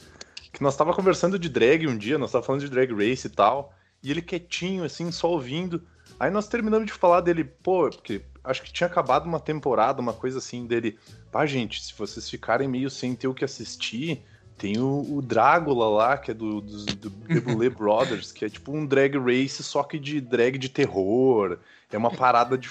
que 0.52 0.62
nós 0.62 0.76
tava 0.76 0.94
conversando 0.94 1.38
de 1.38 1.48
drag 1.48 1.86
um 1.88 1.96
dia, 1.96 2.18
nós 2.18 2.30
tava 2.30 2.44
falando 2.44 2.60
de 2.60 2.70
drag 2.70 2.92
race 2.92 3.26
e 3.26 3.30
tal, 3.30 3.72
e 4.02 4.10
ele 4.10 4.22
quietinho, 4.22 4.84
assim, 4.84 5.10
só 5.10 5.30
ouvindo. 5.30 5.82
Aí 6.20 6.30
nós 6.30 6.46
terminamos 6.46 6.86
de 6.86 6.92
falar 6.92 7.20
dele, 7.20 7.44
pô, 7.44 7.90
porque 7.90 8.22
acho 8.46 8.62
que 8.62 8.72
tinha 8.72 8.86
acabado 8.86 9.26
uma 9.26 9.40
temporada, 9.40 10.00
uma 10.00 10.12
coisa 10.12 10.38
assim 10.38 10.66
dele. 10.66 10.98
Pá, 11.30 11.44
gente, 11.46 11.82
se 11.82 11.92
vocês 11.96 12.28
ficarem 12.30 12.68
meio 12.68 12.88
sem 12.88 13.14
ter 13.14 13.28
o 13.28 13.34
que 13.34 13.44
assistir, 13.44 14.22
tem 14.56 14.78
o, 14.78 15.04
o 15.16 15.20
Drácula 15.20 15.88
lá, 15.88 16.16
que 16.16 16.30
é 16.30 16.34
do, 16.34 16.60
do, 16.60 16.84
do 16.96 17.10
Debulé 17.10 17.68
Brothers, 17.68 18.32
que 18.32 18.44
é 18.44 18.48
tipo 18.48 18.72
um 18.72 18.86
drag 18.86 19.16
race, 19.18 19.62
só 19.62 19.82
que 19.82 19.98
de 19.98 20.20
drag 20.20 20.56
de 20.58 20.68
terror. 20.68 21.58
É 21.90 21.98
uma 21.98 22.10
parada 22.10 22.58
de- 22.58 22.68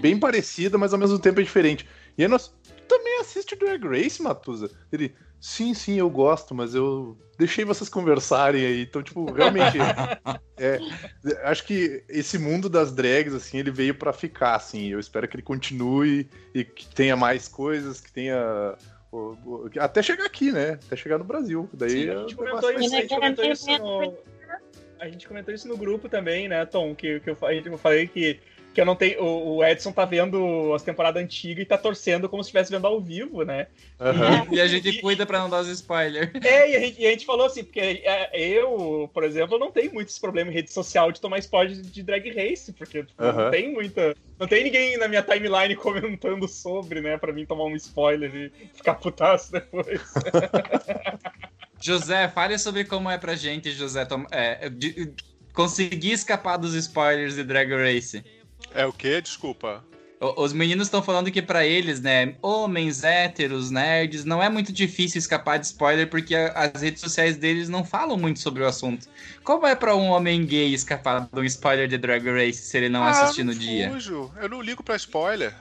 bem 0.00 0.18
parecida, 0.18 0.78
mas 0.78 0.92
ao 0.92 0.98
mesmo 0.98 1.18
tempo 1.18 1.40
é 1.40 1.42
diferente. 1.42 1.88
E 2.16 2.22
aí 2.22 2.28
nós 2.28 2.48
"Tu 2.64 2.86
também 2.86 3.18
assiste 3.20 3.56
Drag 3.56 3.82
Race, 3.86 4.22
Matusa? 4.22 4.70
Ele, 4.92 5.12
sim, 5.44 5.74
sim, 5.74 5.98
eu 5.98 6.08
gosto, 6.08 6.54
mas 6.54 6.74
eu 6.74 7.18
deixei 7.38 7.66
vocês 7.66 7.90
conversarem 7.90 8.64
aí. 8.64 8.80
Então, 8.80 9.02
tipo, 9.02 9.30
realmente, 9.30 9.76
é, 10.56 10.78
acho 11.42 11.64
que 11.66 12.02
esse 12.08 12.38
mundo 12.38 12.66
das 12.66 12.90
drags, 12.92 13.34
assim, 13.34 13.58
ele 13.58 13.70
veio 13.70 13.94
pra 13.94 14.10
ficar, 14.10 14.54
assim. 14.54 14.88
Eu 14.88 14.98
espero 14.98 15.28
que 15.28 15.36
ele 15.36 15.42
continue 15.42 16.26
e 16.54 16.64
que 16.64 16.88
tenha 16.94 17.14
mais 17.14 17.46
coisas, 17.46 18.00
que 18.00 18.10
tenha. 18.10 18.74
Até 19.78 20.02
chegar 20.02 20.24
aqui, 20.24 20.50
né? 20.50 20.78
Até 20.86 20.96
chegar 20.96 21.18
no 21.18 21.24
Brasil. 21.24 21.68
Daí 21.74 21.90
Sim, 21.90 22.08
é 22.08 22.14
a 22.14 22.20
gente 22.20 22.34
um 22.34 22.36
comentou 22.38 22.70
isso, 22.72 22.94
a 22.94 23.00
gente 23.00 23.14
comentou 23.14 23.44
isso 23.44 23.78
no. 23.78 24.18
A 24.98 25.08
gente 25.10 25.28
comentou 25.28 25.54
isso 25.54 25.68
no 25.68 25.76
grupo 25.76 26.08
também, 26.08 26.48
né, 26.48 26.64
Tom? 26.64 26.94
Que, 26.94 27.20
que 27.20 27.28
eu, 27.28 27.36
eu 27.66 27.78
falei 27.78 28.08
que, 28.08 28.40
que 28.74 28.80
eu 28.80 28.84
não 28.84 28.96
tenho. 28.96 29.22
O, 29.22 29.56
o 29.56 29.64
Edson 29.64 29.92
tá 29.92 30.04
vendo 30.04 30.74
as 30.74 30.82
temporadas 30.82 31.22
antigas 31.22 31.62
e 31.62 31.66
tá 31.66 31.78
torcendo 31.78 32.28
como 32.28 32.42
se 32.42 32.48
estivesse 32.48 32.70
vendo 32.70 32.86
ao 32.86 33.00
vivo, 33.00 33.44
né? 33.44 33.68
Aham. 34.00 34.48
E 34.50 34.60
a 34.60 34.66
gente 34.66 35.00
cuida 35.00 35.24
pra 35.24 35.38
não 35.38 35.48
dar 35.48 35.60
os 35.60 35.68
spoilers. 35.68 36.30
É, 36.42 36.70
e 36.70 36.76
a 36.76 36.80
gente, 36.80 37.00
e 37.00 37.06
a 37.06 37.10
gente 37.10 37.24
falou 37.24 37.46
assim, 37.46 37.62
porque 37.62 37.80
é, 37.80 38.30
eu, 38.38 39.08
por 39.14 39.22
exemplo, 39.22 39.58
não 39.58 39.70
tenho 39.70 39.94
muito 39.94 40.08
esse 40.08 40.20
problema 40.20 40.50
em 40.50 40.54
rede 40.54 40.72
social 40.72 41.12
de 41.12 41.20
tomar 41.20 41.38
spoiler 41.38 41.74
de, 41.76 41.82
de 41.82 42.02
drag 42.02 42.28
race, 42.30 42.72
porque 42.72 43.04
tipo, 43.04 43.22
Aham. 43.22 43.44
não 43.44 43.50
tem 43.50 43.72
muita. 43.72 44.14
Não 44.38 44.48
tem 44.48 44.64
ninguém 44.64 44.98
na 44.98 45.06
minha 45.06 45.22
timeline 45.22 45.76
comentando 45.80 46.48
sobre, 46.48 47.00
né, 47.00 47.16
pra 47.16 47.32
mim 47.32 47.46
tomar 47.46 47.64
um 47.64 47.76
spoiler 47.76 48.34
e 48.34 48.52
ficar 48.74 48.94
putaço 48.94 49.52
depois. 49.52 50.00
José, 51.80 52.28
fale 52.28 52.58
sobre 52.58 52.84
como 52.84 53.10
é 53.10 53.18
pra 53.18 53.36
gente, 53.36 53.70
José, 53.70 54.06
é, 54.32 54.68
de- 54.68 55.12
conseguir 55.52 56.12
escapar 56.12 56.56
dos 56.56 56.74
spoilers 56.74 57.36
de 57.36 57.44
Drag 57.44 57.70
Race. 57.70 58.24
É 58.72 58.86
o 58.86 58.92
quê? 58.92 59.20
Desculpa. 59.20 59.84
Os 60.36 60.54
meninos 60.54 60.86
estão 60.86 61.02
falando 61.02 61.30
que 61.30 61.42
pra 61.42 61.66
eles, 61.66 62.00
né, 62.00 62.34
homens, 62.40 63.04
héteros, 63.04 63.70
nerds, 63.70 64.24
não 64.24 64.42
é 64.42 64.48
muito 64.48 64.72
difícil 64.72 65.18
escapar 65.18 65.58
de 65.58 65.66
spoiler 65.66 66.08
porque 66.08 66.34
as 66.34 66.80
redes 66.80 67.00
sociais 67.02 67.36
deles 67.36 67.68
não 67.68 67.84
falam 67.84 68.16
muito 68.16 68.38
sobre 68.40 68.62
o 68.62 68.66
assunto. 68.66 69.06
Como 69.42 69.66
é 69.66 69.74
pra 69.74 69.94
um 69.94 70.06
homem 70.08 70.46
gay 70.46 70.72
escapar 70.72 71.28
de 71.30 71.40
um 71.40 71.44
spoiler 71.44 71.88
de 71.88 71.98
Drag 71.98 72.24
Race 72.24 72.54
se 72.62 72.76
ele 72.78 72.88
não 72.88 73.02
ah, 73.02 73.10
assistir 73.10 73.44
no 73.44 73.54
dia? 73.54 73.90
fujo. 73.90 74.32
Eu 74.40 74.48
não 74.48 74.62
ligo 74.62 74.82
pra 74.82 74.96
spoiler. 74.96 75.52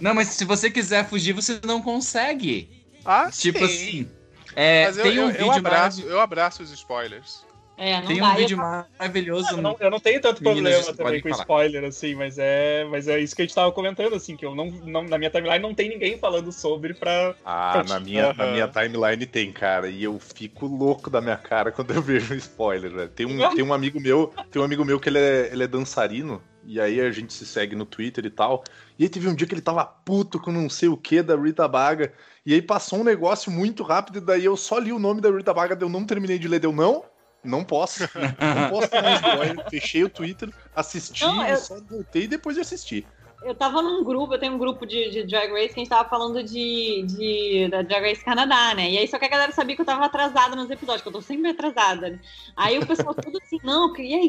Não, 0.00 0.14
mas 0.14 0.28
se 0.28 0.44
você 0.44 0.68
quiser 0.68 1.06
fugir, 1.08 1.32
você 1.32 1.60
não 1.64 1.80
consegue. 1.80 2.68
Ah, 3.04 3.30
Tipo 3.30 3.58
sim. 3.60 3.64
assim, 3.64 4.10
é, 4.56 4.86
Mas 4.86 4.96
eu, 4.98 5.02
tem 5.04 5.18
um 5.20 5.22
eu, 5.24 5.28
vídeo 5.28 5.44
eu 5.46 5.52
abraço, 5.52 6.02
eu 6.02 6.20
abraço 6.20 6.62
os 6.62 6.70
spoilers. 6.72 7.44
É, 7.82 7.98
não 8.00 8.06
tem 8.06 8.20
dá. 8.20 8.28
um 8.28 8.30
Eu- 8.30 8.36
vídeo 8.36 8.56
maravilhoso. 8.58 9.56
Eu 9.56 9.62
não, 9.62 9.76
eu 9.80 9.90
não 9.90 9.98
tenho 9.98 10.20
tanto 10.20 10.40
Meninas, 10.40 10.84
problema 10.84 10.96
também 10.96 11.20
com 11.20 11.28
falar. 11.30 11.40
spoiler, 11.42 11.84
assim, 11.84 12.14
mas 12.14 12.38
é, 12.38 12.84
mas 12.84 13.08
é 13.08 13.18
isso 13.18 13.34
que 13.34 13.42
a 13.42 13.44
gente 13.44 13.54
tava 13.54 13.72
comentando, 13.72 14.14
assim, 14.14 14.36
que 14.36 14.46
eu 14.46 14.54
não, 14.54 14.66
não 14.70 15.02
na 15.02 15.18
minha 15.18 15.30
timeline 15.30 15.58
não 15.58 15.74
tem 15.74 15.88
ninguém 15.88 16.16
falando 16.16 16.52
sobre 16.52 16.94
pra. 16.94 17.34
Ah, 17.44 17.82
na 17.88 17.98
minha, 17.98 18.32
na 18.34 18.44
Aham. 18.44 18.52
minha 18.52 18.68
timeline 18.68 19.26
tem, 19.26 19.52
cara. 19.52 19.88
E 19.88 20.04
eu 20.04 20.16
fico 20.20 20.66
louco 20.66 21.10
da 21.10 21.20
minha 21.20 21.36
cara 21.36 21.72
quando 21.72 21.92
eu 21.92 22.00
vejo 22.00 22.32
um 22.34 22.36
spoiler, 22.36 22.92
velho. 22.92 23.08
Tem 23.08 23.26
um, 23.26 23.54
tem 23.54 23.64
um 23.64 23.74
amigo 23.74 24.00
meu, 24.00 24.32
tem 24.50 24.62
um 24.62 24.64
amigo 24.64 24.84
meu 24.84 25.00
que 25.00 25.08
ele 25.08 25.18
é, 25.18 25.48
ele 25.52 25.64
é 25.64 25.66
dançarino, 25.66 26.40
e 26.64 26.80
aí 26.80 27.00
a 27.00 27.10
gente 27.10 27.32
se 27.32 27.44
segue 27.44 27.74
no 27.74 27.84
Twitter 27.84 28.24
e 28.24 28.30
tal. 28.30 28.62
E 28.96 29.02
aí 29.02 29.08
teve 29.08 29.26
um 29.26 29.34
dia 29.34 29.46
que 29.48 29.54
ele 29.54 29.60
tava 29.60 29.84
puto 29.84 30.38
com 30.38 30.52
não 30.52 30.70
sei 30.70 30.88
o 30.88 30.96
que 30.96 31.20
da 31.20 31.34
Rita 31.36 31.66
Baga. 31.66 32.12
E 32.46 32.54
aí 32.54 32.62
passou 32.62 33.00
um 33.00 33.04
negócio 33.04 33.50
muito 33.50 33.82
rápido, 33.82 34.18
e 34.18 34.20
daí 34.20 34.44
eu 34.44 34.56
só 34.56 34.78
li 34.78 34.92
o 34.92 34.98
nome 35.00 35.20
da 35.20 35.30
Rita 35.30 35.52
Baga, 35.52 35.76
eu 35.80 35.88
não 35.88 36.04
terminei 36.06 36.38
de 36.38 36.46
ler, 36.46 36.60
deu 36.60 36.72
não. 36.72 37.04
Não 37.44 37.64
posso. 37.64 38.02
Não 38.02 38.70
posso 38.70 38.88
ter 38.88 39.02
um 39.04 39.14
spoiler. 39.14 39.70
Fechei 39.70 40.04
o 40.04 40.08
Twitter, 40.08 40.48
assisti, 40.74 41.24
Não, 41.24 41.46
eu- 41.46 41.56
só 41.56 41.80
voltei 41.80 42.26
depois 42.26 42.54
de 42.56 42.62
assistir. 42.62 43.06
Eu 43.44 43.56
tava 43.56 43.82
num 43.82 44.04
grupo, 44.04 44.34
eu 44.34 44.38
tenho 44.38 44.54
um 44.54 44.58
grupo 44.58 44.86
de, 44.86 45.10
de 45.10 45.24
Drag 45.24 45.50
Race 45.50 45.74
que 45.74 45.80
a 45.80 45.82
gente 45.82 45.88
tava 45.88 46.08
falando 46.08 46.44
de, 46.44 47.04
de 47.08 47.68
da 47.68 47.82
Drag 47.82 48.00
Race 48.08 48.24
Canadá, 48.24 48.72
né? 48.72 48.88
E 48.88 48.98
aí 48.98 49.08
só 49.08 49.18
que 49.18 49.24
a 49.24 49.28
galera 49.28 49.50
sabia 49.50 49.74
que 49.74 49.82
eu 49.82 49.86
tava 49.86 50.04
atrasada 50.04 50.54
nos 50.54 50.70
episódios, 50.70 51.02
que 51.02 51.08
eu 51.08 51.12
tô 51.12 51.20
sempre 51.20 51.50
atrasada, 51.50 52.10
né? 52.10 52.20
Aí 52.56 52.78
o 52.78 52.86
pessoal 52.86 53.12
todo 53.12 53.36
assim, 53.42 53.58
não, 53.64 53.92
e 53.96 54.14
aí, 54.14 54.28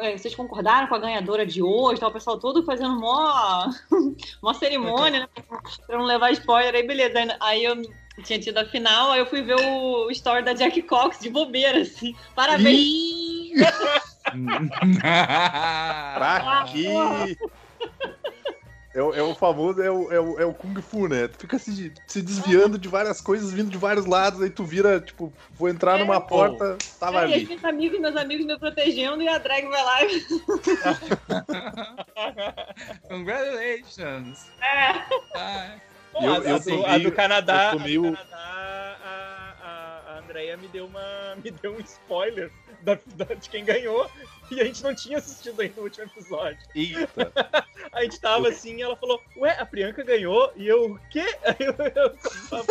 é, 0.00 0.16
vocês 0.16 0.34
concordaram 0.36 0.86
com 0.86 0.94
a 0.94 0.98
ganhadora 1.00 1.44
de 1.44 1.60
hoje? 1.60 2.00
Tá, 2.00 2.06
o 2.06 2.12
pessoal 2.12 2.38
todo 2.38 2.64
fazendo 2.64 2.96
mó, 3.00 3.64
mó 4.40 4.54
cerimônia, 4.54 5.20
né? 5.20 5.28
Pra 5.84 5.98
não 5.98 6.04
levar 6.04 6.30
spoiler, 6.30 6.76
aí 6.76 6.86
beleza. 6.86 7.18
Aí 7.40 7.64
eu 7.64 7.74
tinha 8.22 8.38
tido 8.38 8.58
a 8.58 8.64
final, 8.64 9.12
aí 9.12 9.20
eu 9.20 9.26
fui 9.26 9.42
ver 9.42 9.56
o 9.56 10.10
story 10.10 10.44
da 10.44 10.52
Jack 10.52 10.82
Cox 10.82 11.18
de 11.18 11.30
bobeira, 11.30 11.80
assim. 11.80 12.14
Parabéns! 12.34 13.52
Pra 15.00 16.64
quê? 16.72 17.36
É, 18.94 19.02
o- 19.02 19.14
é 19.14 19.22
o 19.22 19.34
famoso, 19.34 19.80
é 19.80 19.90
o, 19.90 20.12
é, 20.12 20.20
o, 20.20 20.38
é 20.40 20.44
o 20.44 20.52
Kung 20.52 20.74
Fu, 20.82 21.08
né? 21.08 21.26
Tu 21.26 21.38
fica 21.40 21.58
se, 21.58 21.90
se 22.06 22.20
desviando 22.20 22.78
de 22.78 22.88
várias 22.88 23.22
coisas, 23.22 23.50
vindo 23.50 23.70
de 23.70 23.78
vários 23.78 24.04
lados, 24.04 24.42
aí 24.42 24.50
tu 24.50 24.64
vira, 24.64 25.00
tipo, 25.00 25.32
vou 25.54 25.70
entrar 25.70 25.98
numa 25.98 26.20
porta, 26.20 26.78
tava 27.00 27.20
Aí, 27.20 27.32
ali. 27.32 27.46
meus 27.46 27.64
amigos, 27.64 27.98
meus 27.98 28.16
amigos 28.16 28.44
me 28.44 28.58
protegendo 28.58 29.22
e 29.22 29.28
a 29.28 29.38
drag 29.38 29.66
vai 29.66 29.82
lá 29.82 30.04
e. 30.04 30.20
Congratulations! 33.08 34.38
É. 34.60 34.92
Ah, 35.36 35.74
Bom, 36.12 36.24
Eu- 36.24 36.32
a, 36.32 36.38
eu 36.38 36.56
a 36.56 36.60
tô 36.60 36.76
do, 36.76 36.86
a 36.86 36.98
do 36.98 37.12
Canadá, 37.12 37.70
eu 37.72 37.78
a 37.80 37.82
do 38.10 38.16
Canadá, 38.16 38.98
a, 39.02 39.56
a, 39.62 40.14
a 40.14 40.18
Andrea 40.18 40.56
me 40.56 40.68
deu 40.68 40.86
uma 40.86 41.36
me 41.42 41.50
deu 41.50 41.74
um 41.74 41.80
spoiler 41.80 42.50
da, 42.82 42.98
da- 43.16 43.34
de 43.34 43.48
quem 43.48 43.64
ganhou 43.64 44.10
e 44.50 44.60
a 44.60 44.64
gente 44.64 44.82
não 44.82 44.94
tinha 44.94 45.18
assistido 45.18 45.60
ainda 45.60 45.80
o 45.80 45.84
último 45.84 46.04
episódio. 46.04 46.58
Eita. 46.74 47.32
A 47.92 48.02
gente 48.04 48.18
tava 48.20 48.48
assim 48.48 48.76
e 48.76 48.82
ela 48.82 48.96
falou, 48.96 49.20
ué, 49.36 49.54
a 49.58 49.66
Priyanka 49.66 50.02
ganhou? 50.02 50.50
E 50.56 50.66
eu, 50.66 50.92
o 50.92 50.98
quê? 51.10 51.20
Aí 51.44 51.56
eu, 51.60 51.74
eu, 51.94 52.10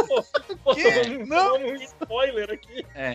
pô, 0.07 0.23
pô, 0.63 0.73
tomamos- 0.75 1.29
tomamos 1.29 1.71
um 1.71 1.75
spoiler 1.75 2.49
aqui. 2.49 2.83
é, 2.95 3.13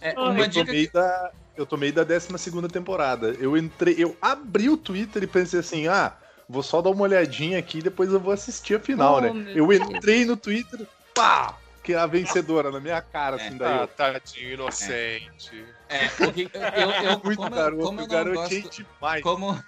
Ai, 0.00 0.14
uma 0.14 0.42
Eu 0.44 0.48
dica 0.48 0.64
tomei 0.66 0.88
da, 0.88 1.32
eu 1.56 1.66
tomei 1.66 1.90
da 1.90 2.04
12 2.04 2.38
segunda 2.38 2.68
temporada. 2.68 3.34
Eu 3.40 3.56
entrei, 3.56 3.96
eu 3.98 4.16
abri 4.22 4.68
o 4.68 4.76
Twitter 4.76 5.22
e 5.24 5.26
pensei 5.26 5.58
assim, 5.58 5.88
ah, 5.88 6.16
vou 6.48 6.62
só 6.62 6.80
dar 6.82 6.90
uma 6.90 7.02
olhadinha 7.02 7.58
aqui 7.58 7.78
e 7.78 7.82
depois 7.82 8.12
eu 8.12 8.20
vou 8.20 8.32
assistir 8.32 8.74
a 8.74 8.80
final, 8.80 9.16
Oh, 9.16 9.20
né? 9.20 9.52
Eu 9.54 9.72
entrei 9.72 10.24
no 10.24 10.36
Twitter, 10.36 10.86
pá! 11.14 11.58
Que 11.82 11.94
é 11.94 11.96
a 11.96 12.06
vencedora 12.06 12.70
na 12.70 12.78
minha 12.78 13.00
cara, 13.02 13.36
assim, 13.36 13.56
daí 13.56 13.68
Ah, 13.72 13.82
eu... 13.82 13.88
tadinho, 13.88 14.52
inocente. 14.52 15.64
é, 15.88 16.06
o 16.20 16.32
que- 16.32 16.48
eu, 16.52 16.90
eu, 17.10 17.20
Muito 17.24 17.36
como, 17.36 17.54
eu- 17.54 17.58
garoto, 17.58 17.82
como 17.82 18.00
eu 18.00 18.06
garotinho 18.06 18.62
gosto, 18.62 18.84
demais. 18.84 19.22
como, 19.22 19.64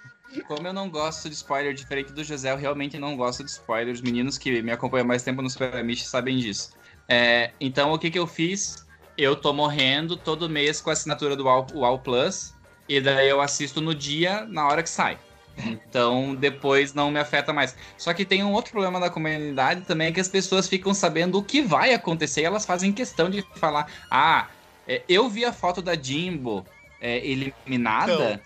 como 0.47 0.67
eu 0.67 0.73
não 0.73 0.89
gosto 0.89 1.29
de 1.29 1.35
spoiler, 1.35 1.73
diferente 1.73 2.13
do 2.13 2.23
José, 2.23 2.51
eu 2.51 2.57
realmente 2.57 2.97
não 2.97 3.17
gosto 3.17 3.43
de 3.43 3.49
spoiler. 3.51 3.93
Os 3.93 4.01
meninos 4.01 4.37
que 4.37 4.61
me 4.61 4.71
acompanham 4.71 5.05
mais 5.05 5.23
tempo 5.23 5.41
no 5.41 5.49
Super 5.49 5.75
Amish 5.75 6.05
sabem 6.07 6.37
disso. 6.37 6.71
É, 7.07 7.51
então, 7.59 7.91
o 7.93 7.99
que, 7.99 8.09
que 8.09 8.17
eu 8.17 8.25
fiz? 8.25 8.85
Eu 9.17 9.35
tô 9.35 9.53
morrendo 9.53 10.15
todo 10.17 10.49
mês 10.49 10.81
com 10.81 10.89
a 10.89 10.93
assinatura 10.93 11.35
do 11.35 11.43
Wow, 11.45 11.67
Wow 11.73 11.99
Plus, 11.99 12.53
e 12.87 12.99
daí 13.01 13.29
eu 13.29 13.39
assisto 13.41 13.79
no 13.81 13.93
dia, 13.93 14.45
na 14.45 14.67
hora 14.67 14.81
que 14.83 14.89
sai. 14.89 15.17
Então, 15.57 16.35
depois 16.35 16.93
não 16.93 17.09
me 17.09 17.19
afeta 17.19 17.53
mais. 17.53 17.75
Só 17.97 18.13
que 18.13 18.25
tem 18.25 18.43
um 18.43 18.51
outro 18.51 18.71
problema 18.71 18.99
da 18.99 19.09
comunidade 19.09 19.81
também, 19.81 20.07
é 20.07 20.11
que 20.11 20.19
as 20.19 20.27
pessoas 20.27 20.67
ficam 20.67 20.93
sabendo 20.93 21.37
o 21.37 21.43
que 21.43 21.61
vai 21.61 21.93
acontecer 21.93 22.41
e 22.41 22.45
elas 22.45 22.65
fazem 22.65 22.91
questão 22.91 23.29
de 23.29 23.41
falar: 23.55 23.89
ah, 24.09 24.47
é, 24.87 25.01
eu 25.07 25.29
vi 25.29 25.45
a 25.45 25.53
foto 25.53 25.81
da 25.81 25.95
Jimbo 25.95 26.65
é, 26.99 27.25
eliminada 27.25 28.41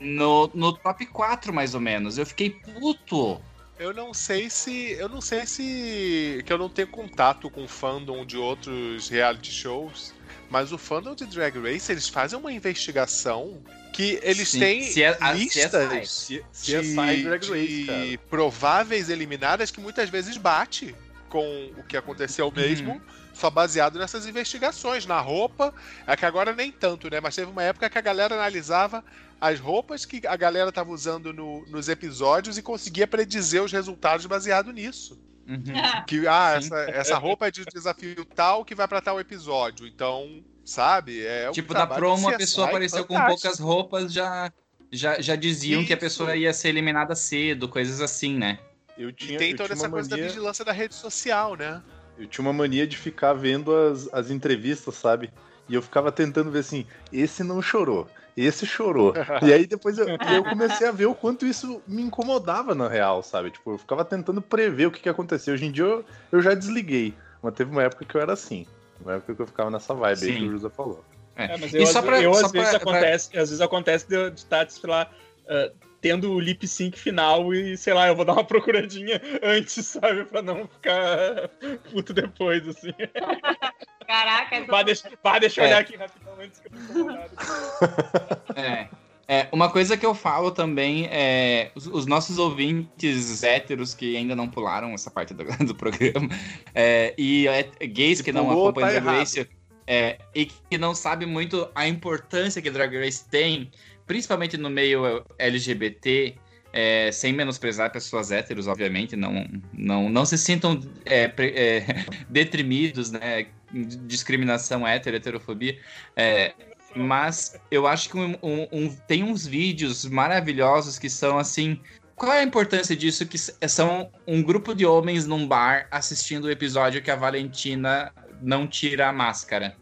no, 0.00 0.50
no 0.54 0.72
top 0.72 1.06
4, 1.06 1.52
mais 1.52 1.74
ou 1.74 1.80
menos. 1.80 2.18
Eu 2.18 2.26
fiquei 2.26 2.50
puto. 2.50 3.40
Eu 3.78 3.92
não 3.92 4.14
sei 4.14 4.48
se. 4.48 4.92
Eu 4.92 5.08
não 5.08 5.20
sei 5.20 5.46
se. 5.46 6.42
Que 6.46 6.52
eu 6.52 6.58
não 6.58 6.68
tenho 6.68 6.88
contato 6.88 7.50
com 7.50 7.64
o 7.64 7.68
fandom 7.68 8.24
de 8.24 8.36
outros 8.36 9.08
reality 9.08 9.50
shows. 9.50 10.14
Mas 10.52 10.70
o 10.70 10.76
fandom 10.76 11.14
de 11.14 11.24
Drag 11.24 11.56
Race, 11.58 11.90
eles 11.90 12.10
fazem 12.10 12.38
uma 12.38 12.52
investigação 12.52 13.62
que 13.90 14.20
eles 14.22 14.50
Sim. 14.50 14.58
têm 14.60 14.82
Se 14.82 15.02
é- 15.02 15.16
a- 15.18 15.32
listas 15.32 16.10
Se, 16.10 16.34
de, 16.34 16.44
CSI 16.52 17.22
Drag 17.22 17.42
Race, 17.48 17.84
de 17.84 18.18
prováveis 18.28 19.08
eliminadas 19.08 19.70
que 19.70 19.80
muitas 19.80 20.10
vezes 20.10 20.36
bate 20.36 20.94
com 21.30 21.72
o 21.78 21.82
que 21.82 21.96
aconteceu 21.96 22.48
Uhum. 22.48 22.52
mesmo, 22.54 23.02
só 23.32 23.48
baseado 23.48 23.98
nessas 23.98 24.26
investigações. 24.26 25.06
Na 25.06 25.18
roupa, 25.22 25.72
é 26.06 26.14
que 26.14 26.26
agora 26.26 26.54
nem 26.54 26.70
tanto, 26.70 27.08
né? 27.08 27.18
Mas 27.18 27.34
teve 27.34 27.50
uma 27.50 27.62
época 27.62 27.88
que 27.88 27.96
a 27.96 28.02
galera 28.02 28.34
analisava 28.34 29.02
as 29.40 29.58
roupas 29.58 30.04
que 30.04 30.20
a 30.26 30.36
galera 30.36 30.70
tava 30.70 30.90
usando 30.90 31.32
no- 31.32 31.64
nos 31.66 31.88
episódios 31.88 32.58
e 32.58 32.62
conseguia 32.62 33.06
predizer 33.06 33.62
os 33.62 33.72
resultados 33.72 34.26
baseado 34.26 34.70
nisso. 34.70 35.18
Uhum. 35.52 35.62
Que, 36.06 36.26
ah, 36.26 36.54
essa, 36.56 36.76
essa 36.90 37.18
roupa 37.18 37.46
é 37.48 37.50
de 37.50 37.64
desafio 37.64 38.24
tal 38.24 38.64
que 38.64 38.74
vai 38.74 38.88
pra 38.88 39.00
tal 39.00 39.20
episódio. 39.20 39.86
Então, 39.86 40.42
sabe? 40.64 41.24
É 41.24 41.48
um 41.48 41.52
Tipo, 41.52 41.74
da 41.74 41.86
promo, 41.86 42.28
a 42.28 42.36
pessoa 42.36 42.66
apareceu 42.68 43.04
com 43.04 43.14
fantástico. 43.14 43.42
poucas 43.42 43.58
roupas, 43.60 44.12
já, 44.12 44.52
já, 44.90 45.20
já 45.20 45.36
diziam 45.36 45.84
que 45.84 45.92
a 45.92 45.96
Isso. 45.96 46.00
pessoa 46.06 46.36
ia 46.36 46.52
ser 46.52 46.68
eliminada 46.68 47.14
cedo, 47.14 47.68
coisas 47.68 48.00
assim, 48.00 48.36
né? 48.38 48.58
Eu 48.96 49.10
E 49.10 49.12
tinha, 49.12 49.38
tem 49.38 49.50
eu 49.52 49.56
toda 49.56 49.68
tinha 49.70 49.78
essa 49.80 49.90
coisa 49.90 50.08
da 50.08 50.16
mania- 50.16 50.28
vigilância 50.28 50.64
da 50.64 50.72
rede 50.72 50.94
social, 50.94 51.56
né? 51.56 51.82
Eu 52.18 52.26
tinha 52.26 52.44
uma 52.44 52.52
mania 52.52 52.86
de 52.86 52.96
ficar 52.96 53.32
vendo 53.32 53.74
as, 53.74 54.08
as 54.12 54.30
entrevistas, 54.30 54.94
sabe? 54.94 55.30
E 55.68 55.74
eu 55.74 55.80
ficava 55.82 56.12
tentando 56.12 56.50
ver 56.50 56.58
assim, 56.60 56.86
esse 57.12 57.42
não 57.42 57.62
chorou, 57.62 58.06
esse 58.36 58.66
chorou. 58.66 59.12
e 59.42 59.52
aí 59.52 59.66
depois 59.66 59.98
eu, 59.98 60.06
eu 60.08 60.44
comecei 60.44 60.86
a 60.86 60.92
ver 60.92 61.06
o 61.06 61.14
quanto 61.14 61.44
isso 61.46 61.82
me 61.86 62.02
incomodava 62.02 62.74
na 62.74 62.88
real, 62.88 63.22
sabe? 63.22 63.50
Tipo, 63.50 63.72
eu 63.72 63.78
ficava 63.78 64.04
tentando 64.04 64.40
prever 64.40 64.86
o 64.86 64.90
que, 64.90 65.00
que 65.00 65.08
aconteceu. 65.08 65.54
Hoje 65.54 65.66
em 65.66 65.70
dia 65.72 65.84
eu, 65.84 66.04
eu 66.30 66.40
já 66.42 66.54
desliguei. 66.54 67.14
Mas 67.42 67.54
teve 67.54 67.70
uma 67.70 67.82
época 67.82 68.04
que 68.04 68.14
eu 68.14 68.20
era 68.20 68.32
assim. 68.32 68.66
Uma 69.00 69.14
época 69.14 69.34
que 69.34 69.42
eu 69.42 69.46
ficava 69.46 69.70
nessa 69.70 69.92
vibe 69.94 70.24
aí 70.24 70.32
Sim. 70.32 70.38
que 70.38 70.44
o 70.48 70.52
José 70.52 70.70
falou. 70.70 71.04
É, 71.34 71.56
mas 71.58 71.72
E 71.72 71.78
eu, 71.78 71.86
só 71.86 71.98
às- 71.98 72.04
pra- 72.04 72.20
eu, 72.22 72.34
só 72.34 72.46
às 72.46 72.52
vezes 72.52 72.68
pra- 72.68 72.76
acontece, 72.78 73.28
às 73.38 73.48
vezes 73.48 73.60
acontece 73.60 74.06
de 74.08 74.16
estar, 74.34 74.70
sei 74.70 74.88
lá, 74.90 75.10
ah, 75.48 75.70
tendo 76.00 76.30
o 76.32 76.38
lip 76.40 76.66
sync 76.68 76.98
final 76.98 77.52
e, 77.54 77.76
sei 77.76 77.94
lá, 77.94 78.06
eu 78.08 78.14
vou 78.14 78.24
dar 78.24 78.32
uma 78.34 78.44
procuradinha 78.44 79.20
antes, 79.42 79.86
sabe? 79.86 80.24
Pra 80.26 80.42
não 80.42 80.68
ficar 80.68 81.48
puto 81.90 82.12
depois, 82.12 82.66
assim. 82.68 82.92
Caraca, 84.12 84.56
essa 84.56 84.66
Vá, 84.66 84.82
deixa, 84.82 85.10
vá, 85.24 85.38
deixa 85.38 85.60
eu 85.60 85.64
É. 85.64 85.68
olhar 85.68 85.80
aqui 85.80 85.96
rapidão 85.96 86.34
antes 86.38 86.60
que 86.60 86.66
eu 86.66 86.72
tô 86.72 86.78
incomodado. 86.92 87.30
É. 88.54 88.88
É, 89.28 89.48
uma 89.50 89.70
coisa 89.70 89.96
que 89.96 90.04
eu 90.04 90.14
falo 90.14 90.50
também 90.50 91.06
é 91.06 91.70
os, 91.74 91.86
os 91.86 92.04
nossos 92.06 92.38
ouvintes 92.38 93.42
héteros 93.42 93.94
que 93.94 94.14
ainda 94.16 94.36
não 94.36 94.46
pularam 94.48 94.92
essa 94.92 95.10
parte 95.10 95.32
do, 95.32 95.44
do 95.64 95.74
programa 95.74 96.28
é, 96.74 97.14
e 97.16 97.46
é, 97.48 97.62
gays 97.86 98.18
Se 98.18 98.24
que 98.24 98.32
não 98.32 98.46
pulou, 98.48 98.68
acompanham 98.68 98.88
tá 98.88 99.00
Drag 99.00 99.06
errado. 99.06 99.18
Race 99.20 99.48
é, 99.86 100.18
e 100.34 100.44
que 100.46 100.76
não 100.76 100.94
sabem 100.94 101.26
muito 101.26 101.66
a 101.74 101.88
importância 101.88 102.60
que 102.60 102.70
Drag 102.70 102.94
Race 102.98 103.24
tem, 103.30 103.70
principalmente 104.06 104.58
no 104.58 104.68
meio 104.68 105.24
LGBT, 105.38 106.34
é, 106.72 107.10
sem 107.12 107.32
menosprezar 107.32 107.90
pessoas 107.90 108.30
héteros, 108.32 108.66
obviamente, 108.66 109.14
não, 109.16 109.46
não, 109.72 110.10
não 110.10 110.24
se 110.26 110.36
sintam 110.36 110.78
é, 111.06 111.28
pre- 111.28 111.54
é, 111.56 111.86
deprimidos, 112.28 113.10
né? 113.10 113.46
Discriminação 113.72 114.86
hétero, 114.86 115.16
heterofobia. 115.16 115.78
É, 116.16 116.52
mas 116.94 117.58
eu 117.70 117.86
acho 117.86 118.10
que 118.10 118.18
um- 118.18 118.36
um- 118.42 118.68
um- 118.72 118.96
tem 119.08 119.22
uns 119.22 119.46
vídeos 119.46 120.04
maravilhosos 120.04 120.98
que 120.98 121.08
são 121.08 121.38
assim. 121.38 121.80
Qual 122.14 122.32
é 122.32 122.40
a 122.40 122.42
importância 122.42 122.94
disso? 122.94 123.26
Que 123.26 123.38
são 123.38 124.10
um 124.26 124.42
grupo 124.42 124.74
de 124.74 124.84
homens 124.86 125.26
num 125.26 125.46
bar 125.48 125.88
assistindo 125.90 126.44
o 126.44 126.50
episódio 126.50 127.02
que 127.02 127.10
a 127.10 127.16
Valentina 127.16 128.12
não 128.40 128.66
tira 128.66 129.08
a 129.08 129.12
máscara. 129.12 129.76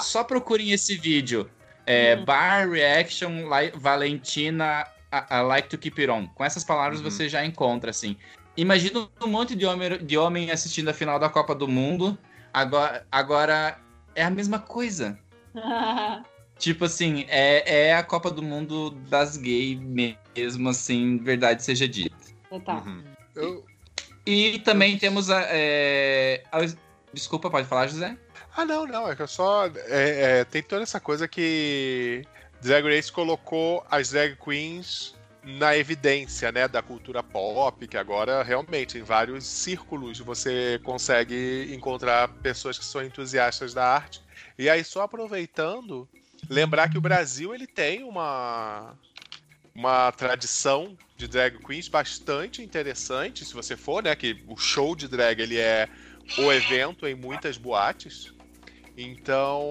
Só 0.00 0.22
procurem 0.22 0.70
esse 0.70 0.96
vídeo. 0.96 1.50
É, 1.84 2.14
Hum. 2.16 2.24
Bar 2.24 2.70
Reaction 2.70 3.30
li- 3.48 3.72
Valentina 3.74 4.86
I, 5.12 5.34
I 5.34 5.42
Like 5.42 5.68
to 5.68 5.76
Keep 5.76 6.00
It 6.00 6.10
On. 6.10 6.28
Com 6.28 6.44
essas 6.44 6.62
palavras 6.62 7.00
Uhum. 7.00 7.10
você 7.10 7.28
já 7.28 7.44
encontra, 7.44 7.90
assim. 7.90 8.16
Imagina 8.56 9.08
um 9.20 9.26
monte 9.26 9.56
de 9.56 9.66
homem, 9.66 9.98
de 9.98 10.16
homem 10.16 10.50
assistindo 10.52 10.88
a 10.90 10.94
final 10.94 11.18
da 11.18 11.28
Copa 11.28 11.54
do 11.54 11.66
Mundo. 11.66 12.16
Agora, 12.52 13.06
agora 13.10 13.78
é 14.14 14.22
a 14.24 14.30
mesma 14.30 14.58
coisa. 14.58 15.18
Tipo 16.58 16.84
assim, 16.84 17.24
é, 17.28 17.88
é 17.88 17.94
a 17.94 18.04
Copa 18.04 18.30
do 18.30 18.40
Mundo 18.42 18.90
das 19.08 19.36
gays 19.36 19.80
mesmo, 19.80 20.68
assim, 20.68 21.18
verdade 21.18 21.62
seja 21.64 21.88
dita. 21.88 22.14
tá. 22.64 22.74
Uhum. 22.74 23.02
Eu- 23.34 23.64
E 24.24 24.60
também 24.60 24.96
temos 24.96 25.28
a, 25.30 25.42
é, 25.48 26.44
a- 26.52 26.60
Desculpa, 27.12 27.50
pode 27.50 27.66
falar, 27.66 27.88
José? 27.88 28.16
Ah, 28.56 28.64
não, 28.64 28.86
não. 28.86 29.10
É 29.10 29.16
que 29.16 29.22
eu 29.22 29.26
só. 29.28 29.66
é, 29.66 30.40
é, 30.40 30.44
tem 30.44 30.62
toda 30.62 30.82
essa 30.84 31.00
coisa 31.00 31.26
que 31.26 32.22
Drag 32.60 32.84
Race 32.84 33.10
colocou 33.10 33.84
as 33.90 34.10
drag 34.10 34.36
queens 34.36 35.14
na 35.44 35.76
evidência, 35.76 36.52
né, 36.52 36.68
da 36.68 36.80
cultura 36.80 37.22
pop, 37.22 37.86
que 37.86 37.96
agora 37.96 38.42
realmente 38.42 38.96
em 38.96 39.02
vários 39.02 39.44
círculos 39.44 40.18
você 40.20 40.80
consegue 40.84 41.68
encontrar 41.74 42.28
pessoas 42.28 42.78
que 42.78 42.84
são 42.84 43.02
entusiastas 43.02 43.74
da 43.74 43.84
arte. 43.84 44.20
E 44.58 44.70
aí 44.70 44.84
só 44.84 45.02
aproveitando, 45.02 46.08
lembrar 46.48 46.88
que 46.90 46.98
o 46.98 47.00
Brasil 47.00 47.54
ele 47.54 47.66
tem 47.66 48.04
uma 48.04 48.96
uma 49.74 50.12
tradição 50.12 50.96
de 51.16 51.26
drag 51.26 51.58
queens 51.58 51.88
bastante 51.88 52.62
interessante, 52.62 53.44
se 53.44 53.54
você 53.54 53.74
for, 53.76 54.02
né, 54.02 54.14
que 54.14 54.36
o 54.46 54.56
show 54.56 54.94
de 54.94 55.08
drag 55.08 55.40
ele 55.40 55.58
é 55.58 55.88
o 56.38 56.52
evento 56.52 57.06
em 57.06 57.14
muitas 57.14 57.56
boates. 57.56 58.32
Então, 58.96 59.62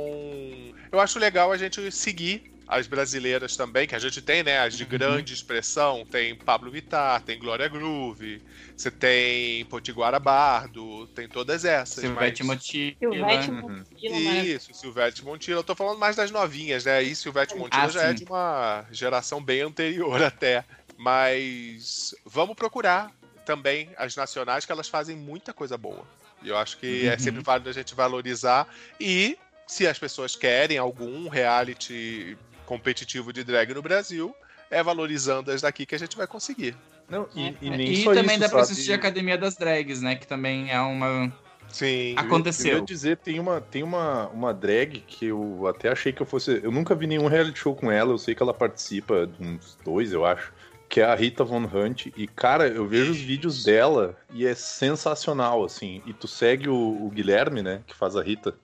eu 0.92 1.00
acho 1.00 1.20
legal 1.20 1.52
a 1.52 1.58
gente 1.58 1.92
seguir 1.92 2.44
as 2.72 2.88
brasileiras 2.88 3.58
também, 3.58 3.86
que 3.86 3.94
a 3.94 4.00
gente 4.00 4.22
tem, 4.22 4.44
né? 4.44 4.60
As 4.60 4.78
de 4.78 4.86
grande 4.86 5.34
expressão. 5.34 6.06
Tem 6.10 6.34
Pablo 6.38 6.72
Vittar, 6.72 7.22
tem 7.22 7.38
Glória 7.38 7.68
Groove, 7.68 8.42
você 8.78 8.90
tem 8.90 9.66
Potiguara 9.66 10.20
Bardo, 10.20 11.06
tem 11.10 11.28
todas 11.28 11.66
essas. 11.66 12.02
Silvete 12.02 12.44
mas- 12.46 12.58
Motiva. 12.58 12.96
Silvete 12.98 13.52
Uhum. 13.52 13.62
Montila, 13.62 14.20
maravilhoso. 14.22 14.48
Isso, 14.48 14.74
Silvete 14.74 15.26
Montila. 15.26 15.60
Eu 15.60 15.64
tô 15.66 15.76
falando 15.76 16.00
mais 16.00 16.16
das 16.16 16.32
novinhas, 16.32 16.86
né? 16.86 17.04
E 17.04 17.14
Silvete 17.14 17.56
Montila 17.58 17.84
Ah, 17.84 17.90
já 17.90 18.04
é 18.04 18.10
sim. 18.10 18.16
de 18.16 18.24
uma 18.24 18.86
geração 18.90 19.44
bem 19.44 19.62
anterior 19.62 20.22
até. 20.24 20.64
Mas 20.98 22.16
vamos 22.26 22.56
procurar 22.56 23.12
também 23.46 23.90
as 23.98 24.16
nacionais, 24.16 24.66
que 24.66 24.72
elas 24.72 24.88
fazem 24.88 25.18
muita 25.18 25.52
coisa 25.54 25.78
boa. 25.78 26.08
E 26.42 26.48
eu 26.50 26.58
acho 26.58 26.78
que 26.78 27.06
é 27.08 27.14
Uhum. 27.14 27.20
sempre 27.20 27.42
válido 27.44 27.70
a 27.70 27.74
gente 27.74 27.94
valorizar. 27.94 28.66
E 29.00 29.38
se 29.68 29.86
as 29.88 30.00
pessoas 30.00 30.36
querem 30.36 30.78
algum 30.78 31.28
reality 31.28 32.38
competitivo 32.72 33.34
de 33.34 33.44
drag 33.44 33.74
no 33.74 33.82
Brasil, 33.82 34.34
é 34.70 34.82
valorizando 34.82 35.52
as 35.52 35.62
daqui 35.62 35.86
que 35.86 35.94
a 35.94 36.00
gente 36.00 36.16
vai 36.16 36.26
conseguir. 36.26 36.74
Não, 37.10 37.28
e, 37.36 37.54
e 37.62 37.70
é. 37.70 37.82
E 37.82 38.04
só 38.04 38.14
também 38.14 38.38
isso, 38.38 38.40
dá 38.40 38.48
pra 38.48 38.60
sabe? 38.60 38.72
assistir 38.72 38.94
a 38.94 38.96
Academia 38.96 39.38
das 39.38 39.58
Drags, 39.58 40.02
né? 40.02 40.16
Que 40.16 40.26
também 40.26 40.72
é 40.72 40.80
uma. 40.80 41.30
Sim. 41.68 42.16
Aconteceu. 42.16 42.72
Eu 42.72 42.78
ia 42.78 42.86
dizer, 42.86 43.18
tem 43.18 43.42
uma, 43.42 43.60
tem 43.60 43.84
uma, 43.84 44.30
uma 44.30 44.54
drag 44.54 45.04
que 45.06 45.26
eu 45.26 45.68
até 45.68 45.90
achei 45.90 46.14
que 46.14 46.22
eu 46.22 46.26
fosse. 46.26 46.62
Eu 46.64 46.72
nunca 46.72 46.96
vi 46.96 47.08
nenhum 47.08 47.28
reality 47.28 47.60
show 47.60 47.76
com 47.76 47.92
ela, 47.92 48.14
eu 48.14 48.18
sei 48.18 48.34
que 48.34 48.42
ela 48.42 48.54
participa 48.54 49.28
de 49.28 49.46
uns 49.46 49.78
dois, 49.84 50.14
eu 50.14 50.26
acho. 50.26 50.54
Que 50.88 51.02
é 51.02 51.04
a 51.04 51.16
Rita 51.16 51.44
Von 51.44 51.66
Hunt. 51.66 52.08
E, 52.16 52.26
cara, 52.26 52.68
eu 52.70 52.88
vejo 52.88 53.12
os 53.12 53.20
vídeos 53.20 53.66
dela 53.66 54.18
e 54.34 54.46
é 54.46 54.54
sensacional, 54.54 55.66
assim. 55.66 56.02
E 56.06 56.14
tu 56.14 56.28
segue 56.28 56.70
o, 56.70 57.06
o 57.06 57.10
Guilherme, 57.10 57.62
né? 57.62 57.82
Que 57.86 57.96
faz 57.96 58.16
a 58.16 58.22
Rita. 58.22 58.56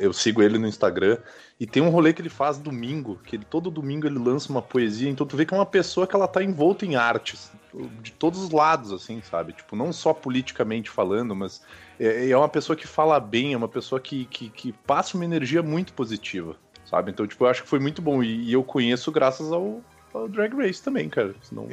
Eu 0.00 0.12
sigo 0.12 0.42
ele 0.42 0.56
no 0.56 0.66
Instagram. 0.66 1.18
E 1.58 1.66
tem 1.66 1.82
um 1.82 1.90
rolê 1.90 2.14
que 2.14 2.22
ele 2.22 2.30
faz 2.30 2.56
domingo, 2.56 3.20
que 3.24 3.36
ele, 3.36 3.44
todo 3.44 3.70
domingo 3.70 4.06
ele 4.06 4.18
lança 4.18 4.50
uma 4.50 4.62
poesia. 4.62 5.10
Então 5.10 5.26
tu 5.26 5.36
vê 5.36 5.44
que 5.44 5.52
é 5.52 5.56
uma 5.56 5.66
pessoa 5.66 6.06
que 6.06 6.16
ela 6.16 6.26
tá 6.26 6.42
envolta 6.42 6.86
em 6.86 6.96
artes. 6.96 7.52
De 8.02 8.10
todos 8.10 8.40
os 8.42 8.50
lados, 8.50 8.90
assim, 8.92 9.20
sabe? 9.22 9.52
Tipo, 9.52 9.76
não 9.76 9.92
só 9.92 10.12
politicamente 10.12 10.90
falando, 10.90 11.36
mas 11.36 11.62
é, 12.00 12.30
é 12.30 12.36
uma 12.36 12.48
pessoa 12.48 12.74
que 12.74 12.86
fala 12.86 13.20
bem, 13.20 13.52
é 13.52 13.56
uma 13.56 13.68
pessoa 13.68 14.00
que, 14.00 14.24
que, 14.24 14.48
que 14.48 14.72
passa 14.72 15.16
uma 15.16 15.24
energia 15.24 15.62
muito 15.62 15.92
positiva, 15.92 16.56
sabe? 16.84 17.12
Então, 17.12 17.26
tipo, 17.26 17.44
eu 17.44 17.48
acho 17.48 17.62
que 17.62 17.68
foi 17.68 17.78
muito 17.78 18.02
bom. 18.02 18.22
E, 18.24 18.44
e 18.48 18.52
eu 18.52 18.64
conheço 18.64 19.12
graças 19.12 19.52
ao, 19.52 19.84
ao 20.12 20.26
Drag 20.26 20.52
Race 20.56 20.82
também, 20.82 21.08
cara. 21.08 21.34
Senão 21.42 21.68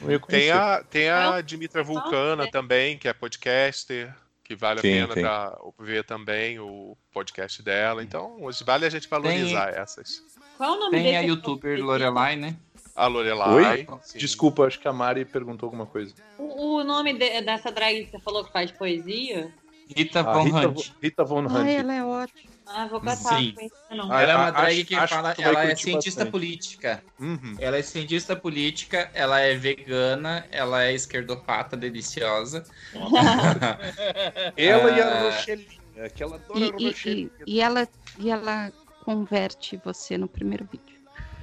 não 0.00 0.10
ia 0.10 0.18
conhecer. 0.18 0.26
Tem 0.26 0.50
a, 0.50 0.82
tem 0.82 1.08
a 1.08 1.30
Não, 1.30 1.42
Dimitra 1.42 1.82
Vulcana 1.82 2.44
é. 2.44 2.50
também, 2.50 2.98
que 2.98 3.08
é 3.08 3.12
podcaster, 3.14 4.14
que 4.48 4.56
vale 4.56 4.80
Sim, 4.80 5.00
a 5.02 5.08
pena 5.08 5.14
pra 5.14 5.58
ver 5.78 6.04
também 6.04 6.58
o 6.58 6.96
podcast 7.12 7.62
dela. 7.62 8.02
Então, 8.02 8.42
hoje 8.42 8.64
vale 8.64 8.86
a 8.86 8.90
gente 8.90 9.06
valorizar 9.06 9.68
essas. 9.68 10.22
Qual 10.56 10.72
é 10.72 10.76
o 10.76 10.80
nome 10.80 10.90
Tem 10.92 11.02
desse 11.02 11.16
a 11.16 11.20
youtuber 11.20 11.84
Lorelai, 11.84 12.34
né? 12.34 12.56
A 12.96 13.06
Lorelai. 13.06 13.86
Desculpa, 14.16 14.64
acho 14.66 14.80
que 14.80 14.88
a 14.88 14.92
Mari 14.92 15.26
perguntou 15.26 15.66
alguma 15.66 15.84
coisa. 15.84 16.14
O, 16.38 16.76
o 16.78 16.84
nome 16.84 17.12
de- 17.12 17.42
dessa 17.42 17.70
drag 17.70 18.06
que 18.06 18.10
você 18.10 18.18
falou 18.20 18.42
que 18.42 18.50
faz 18.50 18.72
poesia? 18.72 19.52
Rita 19.94 20.20
A 20.20 20.32
Von 20.32 20.44
Rita, 20.44 20.68
Hunt. 20.68 20.90
Rita 21.02 21.24
Von 21.24 21.40
Hunt. 21.44 21.56
Ai, 21.56 21.76
ela 21.76 21.94
é 21.94 22.02
ótima. 22.04 22.50
Ah, 22.70 22.86
vou 22.86 23.00
catar. 23.00 23.16
Sim. 23.38 23.52
conhecia 23.54 23.70
não. 23.90 24.12
Ah, 24.12 24.22
ela 24.22 24.32
é 24.32 24.36
uma 24.36 24.44
acho- 24.48 24.60
drag 24.60 24.84
que 24.84 24.94
acho 24.94 25.14
fala. 25.14 25.34
que 25.34 25.42
ela 25.42 25.64
é 25.64 25.74
cientista 25.74 26.20
bastante. 26.20 26.30
política. 26.30 27.02
Uhum. 27.18 27.56
Ela 27.58 27.76
é 27.78 27.82
cientista 27.82 28.36
política, 28.36 29.10
ela 29.14 29.40
é 29.40 29.54
vegana, 29.54 30.46
ela 30.50 30.84
é 30.84 30.92
esquerdopata 30.92 31.76
deliciosa. 31.76 32.64
Ela 34.56 34.90
e 34.96 35.00
a 35.00 35.06
Ah. 35.08 35.22
Rochelinha, 35.22 36.10
que 36.14 36.22
ela 36.22 36.36
adora 36.36 36.58
E, 36.60 36.62
a 36.64 36.66
e- 36.66 36.70
e- 36.82 36.86
Rochelinha. 36.88 37.30
e 37.46 37.60
ela, 37.60 37.88
e 38.18 38.30
ela 38.30 38.72
converte 39.04 39.80
você 39.84 40.16
no 40.18 40.28
primeiro 40.28 40.68
vídeo. 40.70 40.87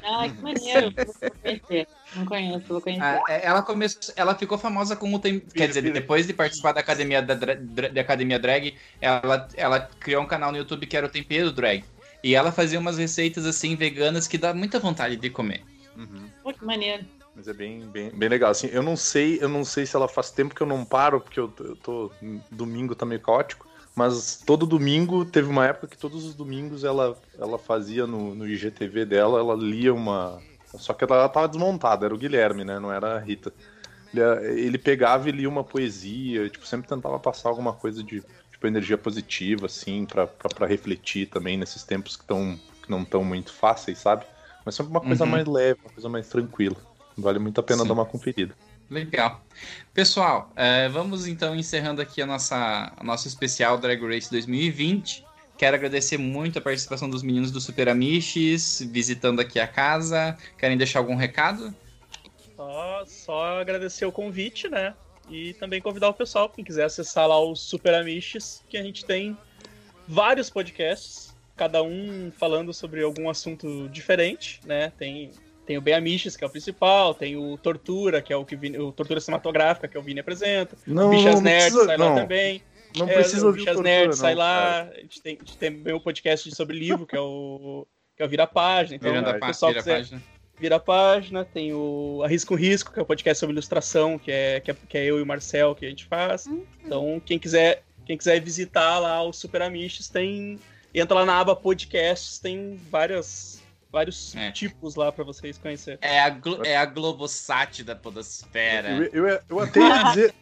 Ah, 0.05 0.29
que 0.29 0.41
maneiro. 0.41 0.93
Vou 0.95 1.31
conhecer. 1.41 1.87
Não 2.15 2.25
conheço, 2.25 2.67
vou 2.67 2.81
conhecer. 2.81 3.03
Ah, 3.03 3.23
é, 3.27 3.45
ela 3.45 3.63
começou, 3.63 4.13
ela 4.15 4.35
ficou 4.35 4.57
famosa 4.57 4.95
com 4.95 5.11
o 5.11 5.19
tempo, 5.19 5.51
quer 5.51 5.67
dizer, 5.67 5.81
depois 5.91 6.27
de 6.27 6.33
participar 6.33 6.73
da 6.73 6.79
academia 6.79 7.21
da, 7.21 7.33
da 7.33 8.01
academia 8.01 8.37
drag, 8.37 8.75
ela, 9.01 9.47
ela 9.55 9.79
criou 9.99 10.21
um 10.21 10.27
canal 10.27 10.51
no 10.51 10.57
YouTube 10.57 10.85
que 10.85 10.95
era 10.95 11.07
o 11.07 11.09
Tempero 11.09 11.51
Drag. 11.51 11.83
E 12.23 12.35
ela 12.35 12.51
fazia 12.51 12.79
umas 12.79 12.97
receitas 12.97 13.45
assim 13.45 13.75
veganas 13.75 14.27
que 14.27 14.37
dá 14.37 14.53
muita 14.53 14.79
vontade 14.79 15.15
de 15.15 15.29
comer. 15.29 15.63
Uhum. 15.95 16.29
Pô, 16.43 16.53
que 16.53 16.63
maneiro. 16.63 17.05
Mas 17.35 17.47
é 17.47 17.53
bem, 17.53 17.81
bem, 17.81 18.09
bem 18.11 18.29
legal. 18.29 18.51
Assim, 18.51 18.67
eu 18.67 18.81
não 18.81 18.95
sei, 18.95 19.37
eu 19.41 19.49
não 19.49 19.65
sei 19.65 19.85
se 19.85 19.95
ela 19.95 20.07
faz 20.07 20.31
tempo 20.31 20.55
que 20.55 20.61
eu 20.61 20.67
não 20.67 20.85
paro, 20.85 21.19
porque 21.19 21.39
eu, 21.39 21.53
eu 21.59 21.75
tô. 21.75 22.11
Domingo 22.49 22.95
tá 22.95 23.05
meio 23.05 23.19
caótico. 23.19 23.64
Mas 23.95 24.41
todo 24.45 24.65
domingo, 24.65 25.23
teve 25.23 25.47
uma 25.47 25.65
época 25.65 25.87
que 25.87 25.97
todos 25.97 26.25
os 26.25 26.35
domingos 26.35 26.83
ela, 26.83 27.17
ela 27.39 27.57
fazia 27.57 28.05
no, 28.05 28.35
no 28.35 28.45
IGTV 28.47 29.05
dela, 29.05 29.39
ela 29.39 29.55
lia 29.55 29.93
uma. 29.93 30.41
Só 30.75 30.93
que 30.93 31.05
ela 31.05 31.29
tava 31.29 31.47
desmontada, 31.47 32.05
era 32.05 32.13
o 32.13 32.17
Guilherme, 32.17 32.65
né? 32.65 32.77
Não 32.77 32.91
era 32.91 33.15
a 33.15 33.19
Rita. 33.19 33.53
Ele, 34.13 34.21
ele 34.61 34.77
pegava 34.77 35.29
e 35.29 35.31
lia 35.31 35.47
uma 35.47 35.63
poesia, 35.63 36.49
tipo, 36.49 36.65
sempre 36.67 36.87
tentava 36.89 37.17
passar 37.19 37.49
alguma 37.49 37.73
coisa 37.73 38.03
de 38.03 38.21
tipo, 38.51 38.67
energia 38.67 38.97
positiva, 38.97 39.65
assim, 39.67 40.05
pra 40.05 40.67
refletir 40.67 41.27
também 41.27 41.57
nesses 41.57 41.83
tempos 41.83 42.17
que, 42.17 42.25
tão, 42.25 42.57
que 42.83 42.89
não 42.91 43.01
estão 43.03 43.23
muito 43.23 43.53
fáceis, 43.53 43.99
sabe? 43.99 44.25
Mas 44.65 44.75
sempre 44.75 44.91
uma 44.91 45.01
coisa 45.01 45.23
Uhum. 45.23 45.31
mais 45.31 45.47
leve, 45.47 45.79
uma 45.83 45.91
coisa 45.91 46.09
mais 46.09 46.27
tranquila. 46.27 46.75
Vale 47.17 47.39
muito 47.39 47.59
a 47.59 47.63
pena 47.63 47.81
Sim. 47.83 47.87
dar 47.87 47.93
uma 47.93 48.05
conferida. 48.05 48.53
Legal. 48.89 49.41
Pessoal, 49.93 50.51
eh, 50.55 50.87
vamos 50.89 51.27
então 51.27 51.55
encerrando 51.55 52.01
aqui 52.01 52.21
a 52.21 52.25
nossa, 52.25 52.93
a 52.95 53.15
especial 53.15 53.77
Drag 53.77 54.01
Race 54.05 54.29
2020. 54.29 55.25
Quero 55.57 55.75
agradecer 55.75 56.17
muito 56.17 56.59
a 56.59 56.61
participação 56.61 57.09
dos 57.09 57.23
meninos 57.23 57.49
do 57.49 57.61
Super 57.61 57.87
Amiches, 57.87 58.81
visitando 58.91 59.39
aqui 59.39 59.59
a 59.59 59.67
casa. 59.67 60.37
Querem 60.57 60.77
deixar 60.77 60.99
algum 60.99 61.15
recado? 61.15 61.73
Só, 62.55 63.03
só 63.05 63.59
agradecer 63.61 64.05
o 64.05 64.11
convite, 64.11 64.67
né? 64.67 64.93
E 65.29 65.53
também 65.53 65.81
convidar 65.81 66.09
o 66.09 66.13
pessoal, 66.13 66.49
quem 66.49 66.63
quiser 66.63 66.83
acessar 66.83 67.27
lá 67.27 67.39
o 67.39 67.55
Super 67.55 67.95
Amiches, 67.95 68.63
que 68.69 68.77
a 68.77 68.83
gente 68.83 69.05
tem 69.05 69.37
vários 70.07 70.49
podcasts, 70.49 71.33
cada 71.55 71.81
um 71.81 72.31
falando 72.37 72.73
sobre 72.73 73.01
algum 73.01 73.29
assunto 73.29 73.89
diferente, 73.89 74.59
né? 74.65 74.91
Tem, 74.97 75.31
tem 75.65 75.77
o 75.77 75.81
Bem 75.81 75.93
Amiches, 75.93 76.35
que 76.37 76.43
é 76.43 76.47
o 76.47 76.49
principal, 76.49 77.13
tem 77.13 77.35
o 77.35 77.57
Tortura, 77.57 78.21
que 78.21 78.31
é 78.31 78.35
o 78.37 78.45
que 78.45 78.55
o, 78.55 78.59
Vini- 78.59 78.77
o 78.77 78.91
Tortura 78.91 79.19
Cinematográfica, 79.19 79.87
que 79.87 79.97
é 79.97 79.99
o 79.99 80.03
Vini 80.03 80.19
apresenta. 80.19 80.77
Não, 80.85 81.09
Bichas 81.09 81.35
não 81.35 81.41
Nerds 81.41 81.63
precisa- 81.73 81.85
sai 81.85 81.97
lá 81.97 82.09
não, 82.09 82.15
também. 82.15 82.61
Não 82.97 83.09
É, 83.09 83.13
precisa 83.13 83.43
o 83.43 83.47
ouvir 83.47 83.59
o 83.59 83.63
Bichas 83.63 83.75
Tortura, 83.75 83.89
Nerds 83.97 84.17
sai 84.19 84.33
não, 84.33 84.39
lá. 84.39 84.81
A 84.83 84.99
gente 85.01 85.21
tem, 85.21 85.35
a 85.35 85.39
gente 85.39 85.57
tem 85.57 85.69
meu 85.71 85.99
podcast 85.99 86.55
sobre 86.55 86.77
livro, 86.77 87.05
que 87.05 87.15
é 87.15 87.19
o, 87.19 87.85
que 88.15 88.23
é 88.23 88.25
o 88.25 88.29
Vira 88.29 88.47
Página. 88.47 88.95
Então, 88.95 89.09
Virando 89.09 89.25
se 89.27 89.33
a 89.33 89.37
o 89.37 89.39
pá- 89.39 89.47
pessoal 89.47 89.71
vira 89.71 89.79
a 89.79 89.83
quiser 89.83 89.97
página. 89.97 90.23
vira 90.57 90.75
a 90.75 90.79
página, 90.79 91.43
tem 91.45 91.73
o 91.73 92.21
Arrisco 92.23 92.49
com 92.49 92.55
Risco, 92.55 92.93
que 92.93 92.99
é 92.99 93.01
o 93.01 93.05
podcast 93.05 93.39
sobre 93.39 93.53
ilustração, 93.53 94.17
que 94.17 94.31
é, 94.31 94.59
que 94.61 94.71
é, 94.71 94.75
que 94.87 94.97
é 94.97 95.03
eu 95.05 95.19
e 95.19 95.21
o 95.21 95.25
Marcel 95.25 95.75
que 95.75 95.85
a 95.85 95.89
gente 95.89 96.05
faz. 96.05 96.47
Então, 96.85 97.21
quem 97.25 97.37
quiser, 97.37 97.83
quem 98.05 98.17
quiser 98.17 98.39
visitar 98.39 98.99
lá 98.99 99.21
o 99.23 99.33
Super 99.33 99.61
Amishes, 99.63 100.07
tem. 100.07 100.57
Entra 100.93 101.15
lá 101.15 101.25
na 101.25 101.37
aba 101.37 101.53
podcasts, 101.53 102.39
tem 102.39 102.79
várias, 102.89 103.61
vários 103.95 104.35
É. 104.35 104.51
tipos 104.51 104.95
lá 104.95 105.09
pra 105.09 105.23
vocês 105.23 105.57
conhecerem. 105.57 105.97
É 106.01 106.19
a, 106.19 106.29
glo- 106.29 106.65
é 106.65 106.75
a 106.75 106.85
Globosat 106.85 107.81
da 107.81 107.95
podosfera. 107.95 108.89
Eu, 109.13 109.25
eu, 109.27 109.39
eu 109.49 109.59
até 109.61 109.79
ia 109.79 110.03
dizer, 110.03 110.35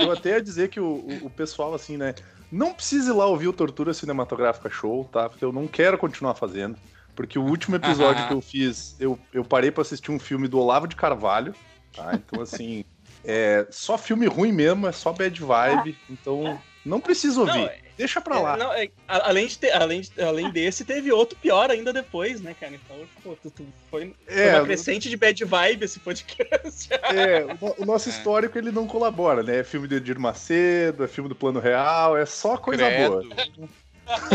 eu 0.00 0.12
até 0.12 0.30
ia 0.30 0.40
dizer 0.40 0.68
que 0.68 0.78
o, 0.78 0.84
o, 0.86 1.26
o 1.26 1.30
pessoal, 1.30 1.74
assim, 1.74 1.96
né? 1.96 2.14
Não 2.52 2.72
precise 2.72 3.10
ir 3.10 3.12
lá 3.12 3.26
ouvir 3.26 3.48
o 3.48 3.52
Tortura 3.52 3.92
Cinematográfica 3.92 4.70
Show, 4.70 5.04
tá? 5.12 5.28
Porque 5.28 5.44
eu 5.44 5.52
não 5.52 5.66
quero 5.66 5.98
continuar 5.98 6.34
fazendo. 6.36 6.76
Porque 7.16 7.36
o 7.38 7.42
último 7.44 7.74
episódio 7.76 8.26
que 8.28 8.32
eu 8.32 8.40
fiz, 8.40 8.94
eu, 9.00 9.18
eu 9.32 9.44
parei 9.44 9.70
pra 9.72 9.82
assistir 9.82 10.12
um 10.12 10.18
filme 10.18 10.46
do 10.46 10.58
Olavo 10.58 10.86
de 10.86 10.94
Carvalho, 10.94 11.52
tá? 11.94 12.12
Então, 12.14 12.40
assim, 12.40 12.84
é 13.24 13.66
só 13.70 13.98
filme 13.98 14.26
ruim 14.26 14.52
mesmo, 14.52 14.86
é 14.86 14.92
só 14.92 15.12
bad 15.12 15.38
vibe. 15.42 15.98
Então, 16.08 16.58
não 16.86 17.00
precisa 17.00 17.40
ouvir. 17.40 17.58
Não, 17.58 17.66
é- 17.66 17.80
Deixa 18.00 18.18
pra 18.20 18.36
É, 18.36 18.38
lá. 18.40 18.56
não, 18.56 18.72
é, 18.72 18.88
além, 19.06 19.46
de 19.46 19.58
ter, 19.58 19.72
além, 19.72 20.00
de- 20.00 20.22
além 20.22 20.48
desse, 20.52 20.84
teve 20.86 21.12
outro 21.12 21.36
pior 21.38 21.70
ainda 21.70 21.92
depois, 21.92 22.40
né, 22.40 22.54
cara? 22.58 22.72
Então, 22.74 22.96
pô, 23.22 23.36
tu- 23.42 23.50
tu- 23.50 23.66
foi, 23.90 24.14
foi 24.26 24.42
É, 24.42 24.54
uma 24.56 24.64
crescente 24.64 25.10
de 25.10 25.16
bad 25.18 25.44
vibe 25.44 25.84
esse 25.84 25.98
podcast. 26.00 26.88
É, 27.14 27.44
o, 27.60 27.82
o 27.82 27.84
nosso 27.84 28.08
histórico 28.08 28.56
ele 28.56 28.72
não 28.72 28.86
colabora, 28.86 29.42
né? 29.42 29.58
É 29.58 29.64
filme 29.64 29.86
do 29.86 29.94
Edir 29.96 30.18
Macedo, 30.18 31.04
é 31.04 31.08
filme 31.08 31.28
do 31.28 31.34
Plano 31.34 31.60
Real, 31.60 32.16
é 32.16 32.24
só 32.24 32.56
coisa 32.56 32.86
Credo. 32.86 33.10
boa. 33.10 33.24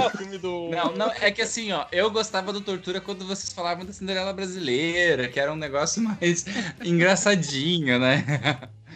o 0.05 0.09
filme 0.17 0.37
do. 0.37 0.69
Não, 0.69 0.93
não, 0.95 1.11
é 1.11 1.31
que 1.31 1.41
assim, 1.41 1.71
ó, 1.71 1.85
eu 1.91 2.09
gostava 2.11 2.53
do 2.53 2.61
Tortura 2.61 3.01
quando 3.01 3.25
vocês 3.25 3.51
falavam 3.51 3.83
da 3.85 3.91
Cinderela 3.93 4.31
brasileira, 4.33 5.27
que 5.27 5.39
era 5.39 5.51
um 5.51 5.55
negócio 5.55 6.01
mais 6.03 6.45
engraçadinho, 6.83 7.97
né? 7.99 8.23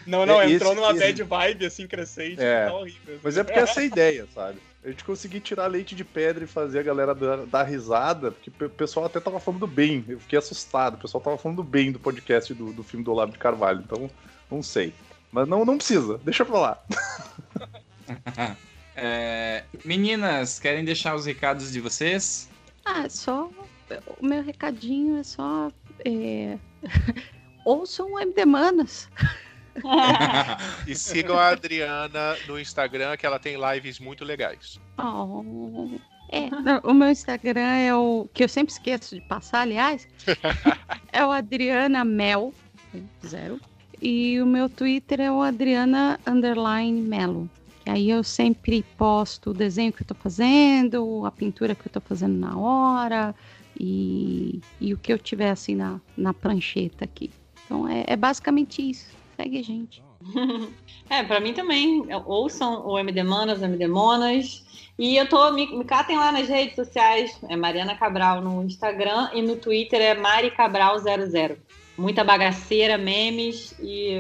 Não, 0.07 0.25
não, 0.25 0.41
É, 0.41 0.49
entrou 0.51 0.71
esse- 0.73 0.81
numa 0.81 0.93
bad 0.93 1.23
vibe, 1.23 1.65
assim, 1.65 1.87
crescente. 1.87 2.41
É. 2.41 2.65
tá 2.67 2.73
horrível. 2.73 3.19
Mas 3.23 3.37
é 3.37 3.43
porque 3.43 3.59
essa 3.59 3.79
é 3.79 3.83
a 3.83 3.85
ideia, 3.85 4.27
sabe? 4.33 4.59
A 4.83 4.89
gente 4.89 5.03
conseguir 5.03 5.41
tirar 5.41 5.67
leite 5.67 5.93
de 5.93 6.05
pedra 6.05 6.43
e 6.43 6.47
fazer 6.47 6.79
a 6.79 6.83
galera 6.83 7.13
dar, 7.13 7.45
dar 7.45 7.63
risada, 7.63 8.31
porque 8.31 8.65
o 8.65 8.69
pessoal 8.69 9.05
até 9.07 9.19
tava 9.19 9.39
falando 9.39 9.67
bem. 9.67 10.05
Eu 10.07 10.19
fiquei 10.19 10.39
assustado. 10.39 10.95
O 10.95 10.97
pessoal 10.99 11.21
tava 11.21 11.37
falando 11.37 11.61
bem 11.63 11.91
do 11.91 11.99
podcast 11.99 12.53
do, 12.53 12.71
do 12.71 12.81
filme 12.81 13.03
do 13.03 13.11
Olavo 13.11 13.33
de 13.33 13.37
Carvalho. 13.37 13.83
Então, 13.85 14.09
não 14.49 14.63
sei. 14.63 14.93
Mas 15.31 15.47
não, 15.47 15.65
não 15.65 15.77
precisa, 15.77 16.17
deixa 16.23 16.45
pra 16.45 16.59
lá. 16.59 16.83
É, 19.01 19.63
meninas, 19.85 20.59
querem 20.59 20.83
deixar 20.83 21.15
os 21.15 21.25
recados 21.25 21.71
de 21.71 21.79
vocês? 21.79 22.49
Ah, 22.83 23.07
só. 23.07 23.49
O 24.19 24.25
meu 24.25 24.43
recadinho 24.43 25.17
é 25.19 25.23
só. 25.23 25.71
É... 26.03 26.57
Ouçam 27.63 28.13
o 28.13 28.19
MD 28.19 28.45
Manas. 28.45 29.07
E 30.87 30.95
sigam 30.95 31.37
a 31.37 31.49
Adriana 31.49 32.35
no 32.47 32.59
Instagram, 32.59 33.15
que 33.17 33.25
ela 33.25 33.39
tem 33.39 33.55
lives 33.55 33.99
muito 33.99 34.23
legais. 34.23 34.79
Oh. 34.97 35.89
É, 36.31 36.49
o 36.83 36.93
meu 36.93 37.09
Instagram 37.09 37.61
é 37.61 37.95
o. 37.95 38.27
que 38.33 38.43
eu 38.43 38.49
sempre 38.49 38.73
esqueço 38.73 39.15
de 39.15 39.21
passar, 39.21 39.61
aliás. 39.61 40.07
é 41.11 41.25
o 41.25 41.31
Adriana 41.31 42.05
Mel, 42.05 42.53
zero. 43.25 43.59
E 44.01 44.39
o 44.39 44.45
meu 44.45 44.69
Twitter 44.69 45.19
é 45.19 45.31
o 45.31 45.41
Adriana 45.41 46.19
Underline 46.25 47.01
Melo. 47.01 47.49
Que 47.83 47.89
aí 47.89 48.09
eu 48.09 48.23
sempre 48.23 48.83
posto 48.97 49.49
o 49.49 49.53
desenho 49.53 49.91
que 49.91 50.03
eu 50.03 50.07
tô 50.07 50.13
fazendo, 50.13 51.25
a 51.25 51.31
pintura 51.31 51.75
que 51.75 51.87
eu 51.87 51.91
tô 51.91 51.99
fazendo 51.99 52.37
na 52.37 52.57
hora 52.57 53.35
e, 53.79 54.61
e 54.79 54.93
o 54.93 54.97
que 54.97 55.11
eu 55.11 55.17
tiver 55.17 55.49
assim 55.49 55.75
na, 55.75 55.99
na 56.15 56.33
prancheta 56.33 57.05
aqui. 57.05 57.31
Então 57.65 57.87
é, 57.87 58.03
é 58.07 58.15
basicamente 58.15 58.87
isso. 58.87 59.18
Segue 59.39 59.59
a 59.59 59.63
gente. 59.63 60.03
É, 61.09 61.23
pra 61.23 61.39
mim 61.39 61.53
também. 61.53 62.05
Ouçam 62.27 62.85
o 62.85 62.99
MD 62.99 63.23
Manas, 63.23 63.63
MD 63.63 63.87
Monas. 63.87 64.63
E 64.97 65.17
eu 65.17 65.27
tô. 65.27 65.51
Me, 65.51 65.65
me 65.75 65.83
catem 65.83 66.17
lá 66.17 66.31
nas 66.31 66.47
redes 66.47 66.75
sociais. 66.75 67.35
É 67.49 67.55
Mariana 67.55 67.95
Cabral 67.95 68.41
no 68.41 68.63
Instagram 68.63 69.31
e 69.33 69.41
no 69.41 69.55
Twitter 69.55 69.99
é 69.99 70.13
Mari 70.13 70.51
Cabral00. 70.51 71.57
Muita 71.97 72.23
bagaceira, 72.23 72.95
memes 72.95 73.73
e, 73.79 74.19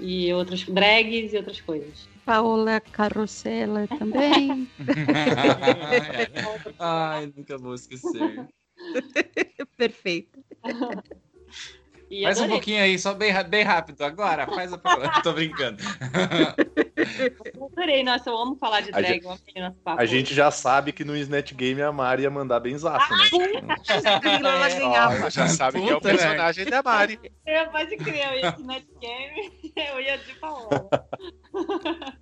e 0.00 0.34
outras 0.34 0.64
drags 0.64 1.32
e 1.32 1.36
outras 1.36 1.60
coisas. 1.60 2.08
Paola 2.24 2.80
Carrossela 2.80 3.86
também. 3.86 4.68
Ai, 6.80 7.32
nunca 7.36 7.56
vou 7.58 7.76
esquecer. 7.76 8.48
Perfeito. 9.76 10.40
E 12.14 12.22
Faz 12.22 12.38
um 12.38 12.42
adorei. 12.44 12.58
pouquinho 12.60 12.80
aí, 12.82 12.96
só 12.96 13.12
bem, 13.12 13.32
bem 13.48 13.64
rápido. 13.64 14.00
Agora, 14.02 14.46
faz 14.46 14.72
a 14.72 14.78
palavra. 14.78 15.10
Tô 15.20 15.32
brincando. 15.32 15.82
Adorei, 17.72 18.04
nossa, 18.04 18.30
eu 18.30 18.36
amo 18.38 18.56
falar 18.56 18.82
de 18.82 18.90
A 18.90 19.00
drag, 19.00 19.14
gente- 19.14 19.24
eu 19.24 19.30
amei. 19.32 19.74
A 19.98 20.04
gente 20.06 20.32
já 20.32 20.48
sabe 20.50 20.92
que 20.92 21.04
no 21.04 21.16
Snatch 21.16 21.52
Game 21.54 21.82
a 21.82 21.90
Mari 21.90 22.22
ia 22.22 22.30
mandar 22.30 22.60
benzaço, 22.60 23.12
né? 23.16 23.24
Grila, 24.20 24.48
ela 24.54 24.70
É, 24.70 24.78
ganhava. 24.78 25.28
Já 25.30 25.48
sabe 25.48 25.80
que 25.82 25.88
é 25.88 25.92
o 25.92 25.96
Puta, 25.96 26.12
né? 26.12 26.18
personagem 26.18 26.64
da 26.66 26.82
Mari. 26.84 27.18
Eu, 27.44 27.68
pode 27.70 27.96
crer, 27.96 28.26
eu 28.32 28.38
ia 28.38 28.50
de 28.52 28.62
Net 28.62 28.86
Game, 29.00 29.52
eu 29.76 30.00
ia 30.00 30.16
de 30.18 30.34
Paola. 30.36 30.88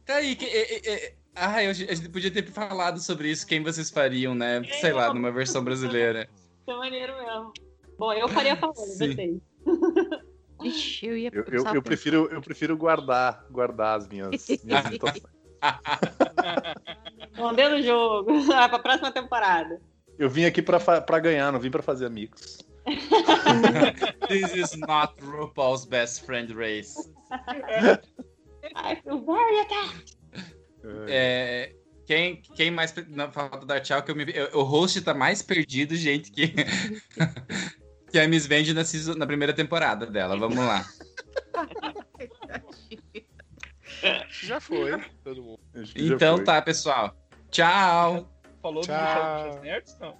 Tá 0.06 0.14
aí, 0.16 0.34
que, 0.36 0.46
é, 0.46 0.74
é, 0.76 0.94
é, 0.94 1.14
ah, 1.36 1.62
eu- 1.62 1.70
a 1.70 1.74
gente 1.74 2.08
podia 2.08 2.30
ter 2.30 2.46
falado 2.50 2.98
sobre 2.98 3.30
isso, 3.30 3.46
quem 3.46 3.62
vocês 3.62 3.90
fariam, 3.90 4.34
né? 4.34 4.62
Sei 4.80 4.92
lá, 4.92 5.12
numa 5.12 5.30
versão 5.30 5.62
brasileira. 5.62 6.28
É 6.66 6.74
maneiro 6.74 7.14
mesmo. 7.16 7.52
Bom, 7.98 8.12
eu 8.14 8.26
faria 8.28 8.56
Paola, 8.56 8.74
Sim. 8.74 9.14
vocês. 9.14 9.51
Ixi, 10.62 11.06
eu 11.06 11.16
ia 11.16 11.30
Eu, 11.32 11.44
eu, 11.50 11.64
eu 11.74 11.82
prefiro, 11.82 12.28
eu 12.30 12.40
prefiro 12.40 12.76
guardar, 12.76 13.44
guardar 13.50 13.98
as 13.98 14.06
minhas, 14.06 14.46
minhas. 14.62 14.84
Escondendo 17.32 17.76
o 17.80 17.82
jogo. 17.82 18.30
Ah, 18.54 18.68
pra 18.68 18.78
próxima 18.78 19.10
temporada. 19.10 19.80
Eu 20.18 20.30
vim 20.30 20.44
aqui 20.44 20.62
pra, 20.62 20.78
pra 20.78 21.18
ganhar, 21.18 21.50
não 21.50 21.58
vim 21.58 21.70
pra 21.70 21.82
fazer 21.82 22.06
amigos. 22.06 22.58
This 24.28 24.54
is 24.54 24.76
not 24.76 25.14
RuPaul's 25.20 25.84
best 25.84 26.24
friend 26.24 26.52
race. 26.54 26.94
I 28.76 28.96
feel 29.02 29.24
very 29.24 29.60
attacked. 29.60 30.16
É, 31.08 31.72
quem, 32.06 32.42
quem 32.56 32.70
mais. 32.70 32.94
Na 33.08 33.30
falta 33.30 33.64
da 33.64 33.80
tchau, 33.80 34.02
que 34.02 34.10
eu 34.10 34.16
me, 34.16 34.24
eu- 34.34 34.58
o 34.58 34.62
host 34.62 35.00
tá 35.02 35.14
mais 35.14 35.42
perdido, 35.42 35.94
gente, 35.94 36.30
que. 36.30 36.52
Que 38.12 38.18
a 38.18 38.28
Miss 38.28 38.46
Vende 38.46 38.74
na, 38.74 38.84
season- 38.84 39.14
na 39.16 39.26
primeira 39.26 39.52
temporada 39.54 40.04
dela. 40.06 40.36
Vamos 40.38 40.58
lá. 40.58 40.84
Já 44.42 44.60
foi, 44.60 44.92
todo 45.24 45.42
mundo. 45.42 45.60
Então 45.96 46.36
foi. 46.36 46.44
tá, 46.44 46.60
pessoal. 46.60 47.16
Tchau. 47.50 48.28
Falou 48.60 48.82
Tchau. 48.82 49.44
do 49.44 49.48
Bichas 49.50 49.62
Nerds? 49.62 49.96
Não. 50.00 50.16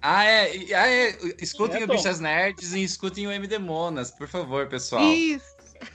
Ah, 0.00 0.24
é. 0.24 0.52
Ah, 0.74 0.88
é. 0.88 1.18
Escutem 1.40 1.82
É, 1.82 1.84
o. 1.84 1.88
Bichas 1.88 2.20
Nerds 2.20 2.72
e 2.74 2.82
escutem 2.82 3.26
o 3.26 3.30
MD 3.32 3.58
Monas, 3.58 4.10
por 4.10 4.28
favor, 4.28 4.66
pessoal. 4.68 5.02
Isso. 5.12 5.44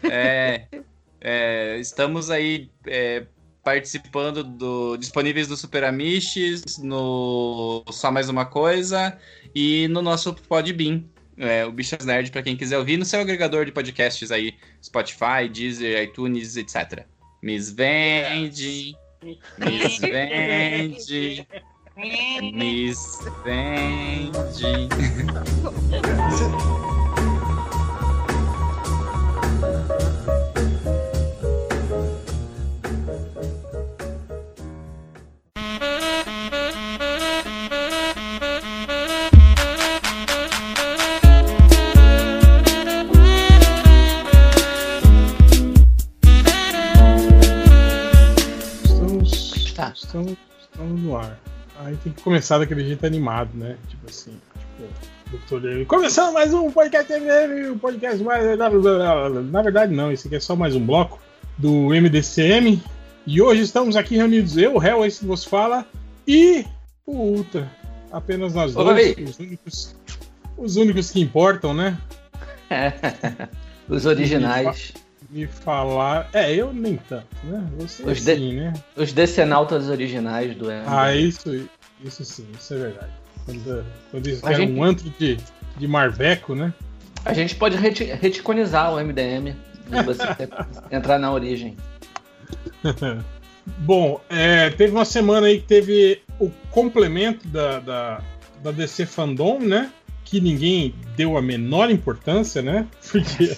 É, 0.03 0.67
é, 1.21 1.77
estamos 1.79 2.29
aí 2.29 2.69
é, 2.85 3.25
participando 3.63 4.43
do 4.43 4.97
disponíveis 4.97 5.47
do 5.47 5.57
Super 5.57 5.83
Amiches, 5.83 6.77
no 6.77 7.83
Só 7.91 8.11
Mais 8.11 8.29
Uma 8.29 8.45
Coisa 8.45 9.17
e 9.53 9.87
no 9.89 10.01
nosso 10.01 10.33
Podbean. 10.33 11.03
É, 11.37 11.65
o 11.65 11.71
Bichas 11.71 12.03
Nerd, 12.05 12.31
para 12.31 12.41
quem 12.41 12.57
quiser 12.57 12.77
ouvir, 12.77 12.97
no 12.97 13.05
seu 13.05 13.19
agregador 13.19 13.65
de 13.65 13.71
podcasts 13.71 14.31
aí, 14.31 14.55
Spotify, 14.83 15.47
Deezer, 15.51 16.03
iTunes, 16.03 16.57
etc. 16.57 17.05
Miss 17.43 17.71
Vende, 17.71 18.95
Miss 19.57 19.99
Vende, 20.01 21.47
Miss 22.53 23.19
Vende. 23.43 24.87
Estamos, 50.17 50.37
estamos, 50.59 51.01
no 51.01 51.15
ar. 51.15 51.39
Aí 51.79 51.95
tem 51.97 52.11
que 52.11 52.23
começar 52.23 52.57
daquele 52.57 52.83
jeito 52.83 53.05
animado, 53.05 53.51
né? 53.53 53.77
Tipo 53.87 54.09
assim, 54.09 54.35
tipo, 55.29 55.59
Dr. 55.59 55.63
Leme. 55.63 55.85
Começando 55.85 56.33
mais 56.33 56.51
um 56.55 56.71
podcast 56.71 57.13
MDM, 57.13 57.73
o 57.73 57.77
podcast 57.77 58.23
mais. 58.23 58.57
Na 58.57 59.61
verdade, 59.61 59.93
não, 59.93 60.11
esse 60.11 60.25
aqui 60.25 60.37
é 60.37 60.39
só 60.39 60.55
mais 60.55 60.75
um 60.75 60.83
bloco 60.83 61.19
do 61.55 61.89
MDCM. 61.89 62.81
E 63.27 63.41
hoje 63.43 63.61
estamos 63.61 63.95
aqui 63.95 64.15
reunidos, 64.15 64.57
eu, 64.57 64.77
o 64.77 64.83
Hell, 64.83 65.05
esse 65.05 65.19
que 65.19 65.25
vos 65.27 65.43
fala, 65.43 65.85
e 66.27 66.65
o 67.05 67.11
Ultra. 67.11 67.69
Apenas 68.11 68.55
nós 68.55 68.73
dois, 68.73 69.17
Oi. 69.17 69.23
os 69.23 69.37
únicos, 69.37 69.95
os 70.57 70.75
únicos 70.77 71.11
que 71.11 71.19
importam, 71.19 71.75
né? 71.75 71.95
Os 73.87 74.05
originais. 74.05 74.93
Me 75.29 75.45
falar. 75.45 76.29
É, 76.33 76.53
eu 76.53 76.71
nem 76.73 76.95
tanto, 76.95 77.27
né? 77.43 77.67
Você 77.77 78.03
Os 78.03 78.23
de- 78.23 78.35
sim, 78.35 78.53
né? 78.55 78.73
Os 78.95 79.11
decenautas 79.11 79.89
originais 79.89 80.55
do 80.55 80.71
MD. 80.71 80.85
Ah, 80.87 81.13
isso, 81.15 81.67
isso 82.03 82.23
sim, 82.23 82.47
isso 82.57 82.73
é 82.73 82.77
verdade. 82.77 83.11
Quando, 83.45 83.85
quando 84.11 84.41
querem 84.41 84.67
gente- 84.67 84.79
um 84.79 84.83
antro 84.83 85.09
de, 85.19 85.37
de 85.77 85.87
Marveco, 85.87 86.55
né? 86.55 86.73
A 87.25 87.33
gente 87.33 87.55
pode 87.55 87.75
reti 87.75 88.05
reticonizar 88.05 88.93
o 88.93 88.99
MDM 88.99 89.53
você 90.05 90.23
entrar 90.95 91.17
na 91.19 91.31
origem. 91.31 91.75
Bom, 93.79 94.21
é, 94.29 94.69
teve 94.69 94.93
uma 94.93 95.03
semana 95.05 95.47
aí 95.47 95.59
que 95.59 95.67
teve 95.67 96.21
o 96.39 96.49
complemento 96.71 97.45
da, 97.49 97.79
da, 97.79 98.21
da 98.63 98.71
DC 98.71 99.05
Fandom, 99.05 99.59
né? 99.59 99.91
Que 100.29 100.41
ninguém 100.41 100.93
deu 101.15 101.37
a 101.37 101.41
menor 101.41 101.89
importância, 101.89 102.61
né? 102.61 102.85
Porque 103.11 103.57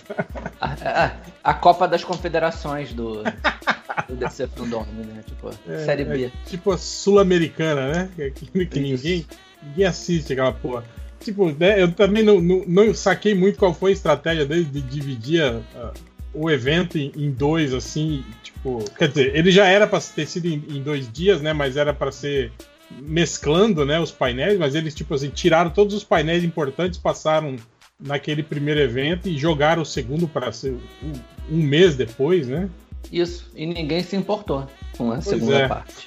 A, 0.61 0.73
a- 1.05 1.11
a 1.43 1.53
Copa 1.55 1.87
das 1.87 2.03
Confederações 2.03 2.93
do, 2.93 3.23
do 4.07 4.15
DC 4.15 4.47
Fandom, 4.55 4.85
né? 4.95 5.23
Tipo, 5.25 5.49
É, 5.67 5.79
Série 5.85 6.05
B. 6.05 6.31
tipo 6.45 6.71
a 6.71 6.77
Sul-Americana, 6.77 7.91
né? 7.91 8.09
Que, 8.31 8.65
que 8.67 8.79
ninguém, 8.79 9.25
ninguém 9.63 9.85
assiste 9.85 10.33
aquela 10.33 10.51
porra. 10.51 10.83
Tipo, 11.19 11.51
né, 11.51 11.81
eu 11.81 11.91
também 11.91 12.23
não, 12.23 12.39
não, 12.39 12.63
não 12.67 12.93
saquei 12.93 13.33
muito 13.33 13.57
qual 13.59 13.73
foi 13.73 13.89
a 13.91 13.93
estratégia 13.93 14.45
deles 14.45 14.71
de 14.71 14.79
dividir 14.81 15.41
a- 15.43 15.59
a- 15.75 15.91
o 16.33 16.49
evento 16.51 16.97
em, 16.99 17.11
em 17.15 17.31
dois, 17.31 17.73
assim, 17.73 18.23
tipo. 18.43 18.85
Quer 18.95 19.07
dizer, 19.09 19.35
ele 19.35 19.49
já 19.51 19.65
era 19.65 19.87
para 19.87 19.99
ter 19.99 20.27
sido 20.27 20.45
em, 20.47 20.63
em 20.69 20.83
dois 20.83 21.11
dias, 21.11 21.41
né? 21.41 21.51
Mas 21.51 21.75
era 21.75 21.93
para 21.95 22.11
ser 22.11 22.51
mesclando, 22.91 23.85
né, 23.85 23.99
os 23.99 24.11
painéis, 24.11 24.57
mas 24.57 24.75
eles, 24.75 24.95
tipo 24.95 25.13
assim, 25.13 25.29
tiraram 25.29 25.69
todos 25.69 25.93
os 25.93 26.03
painéis 26.03 26.43
importantes, 26.43 26.99
passaram 26.99 27.55
naquele 27.99 28.41
primeiro 28.41 28.79
evento 28.79 29.27
e 29.27 29.37
jogaram 29.37 29.81
o 29.81 29.85
segundo 29.85 30.27
para 30.27 30.51
ser 30.51 30.77
um, 31.51 31.57
mês 31.57 31.95
depois, 31.95 32.47
né? 32.47 32.69
Isso, 33.11 33.51
e 33.55 33.65
ninguém 33.65 34.01
se 34.03 34.15
importou 34.15 34.67
com 34.97 35.09
a 35.11 35.15
Pois 35.15 35.25
segunda 35.25 35.57
é. 35.57 35.67
parte. 35.67 36.05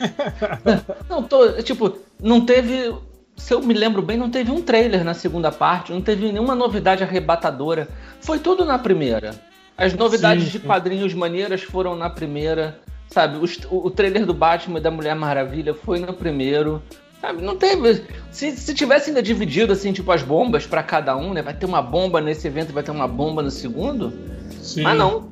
não, 1.08 1.22
tô, 1.22 1.62
tipo, 1.62 1.98
não 2.20 2.44
teve. 2.44 2.94
Se 3.36 3.54
eu 3.54 3.60
me 3.60 3.74
lembro 3.74 4.02
bem, 4.02 4.16
não 4.16 4.30
teve 4.30 4.50
um 4.50 4.62
trailer 4.62 5.02
na 5.02 5.14
segunda 5.14 5.50
parte, 5.50 5.92
não 5.92 6.02
teve 6.02 6.30
nenhuma 6.30 6.54
novidade 6.54 7.02
arrebatadora. 7.02 7.88
Foi 8.20 8.38
tudo 8.38 8.64
na 8.64 8.78
primeira. 8.78 9.34
As 9.76 9.94
novidades 9.94 10.44
Sim, 10.44 10.50
de 10.50 10.58
quadrinhos 10.60 11.14
maneiras 11.14 11.62
foram 11.62 11.96
na 11.96 12.10
primeira. 12.10 12.78
Sabe, 13.12 13.38
o, 13.38 13.86
o 13.86 13.90
trailer 13.90 14.24
do 14.24 14.32
Batman 14.32 14.78
e 14.78 14.82
da 14.82 14.90
Mulher 14.90 15.14
Maravilha 15.14 15.74
foi 15.74 15.98
no 15.98 16.14
primeiro. 16.14 16.82
Sabe, 17.20 17.42
não 17.42 17.56
teve. 17.56 18.04
Se, 18.30 18.56
se 18.56 18.74
tivesse 18.74 19.10
ainda 19.10 19.22
dividido, 19.22 19.72
assim, 19.72 19.92
tipo, 19.92 20.10
as 20.10 20.22
bombas 20.22 20.66
pra 20.66 20.82
cada 20.82 21.16
um, 21.16 21.32
né? 21.32 21.42
Vai 21.42 21.54
ter 21.54 21.66
uma 21.66 21.82
bomba 21.82 22.20
nesse 22.20 22.48
evento 22.48 22.70
e 22.70 22.72
vai 22.72 22.82
ter 22.82 22.90
uma 22.90 23.06
bomba 23.06 23.42
no 23.42 23.50
segundo. 23.50 24.12
Sim. 24.60 24.82
Mas 24.82 24.98
não. 24.98 25.30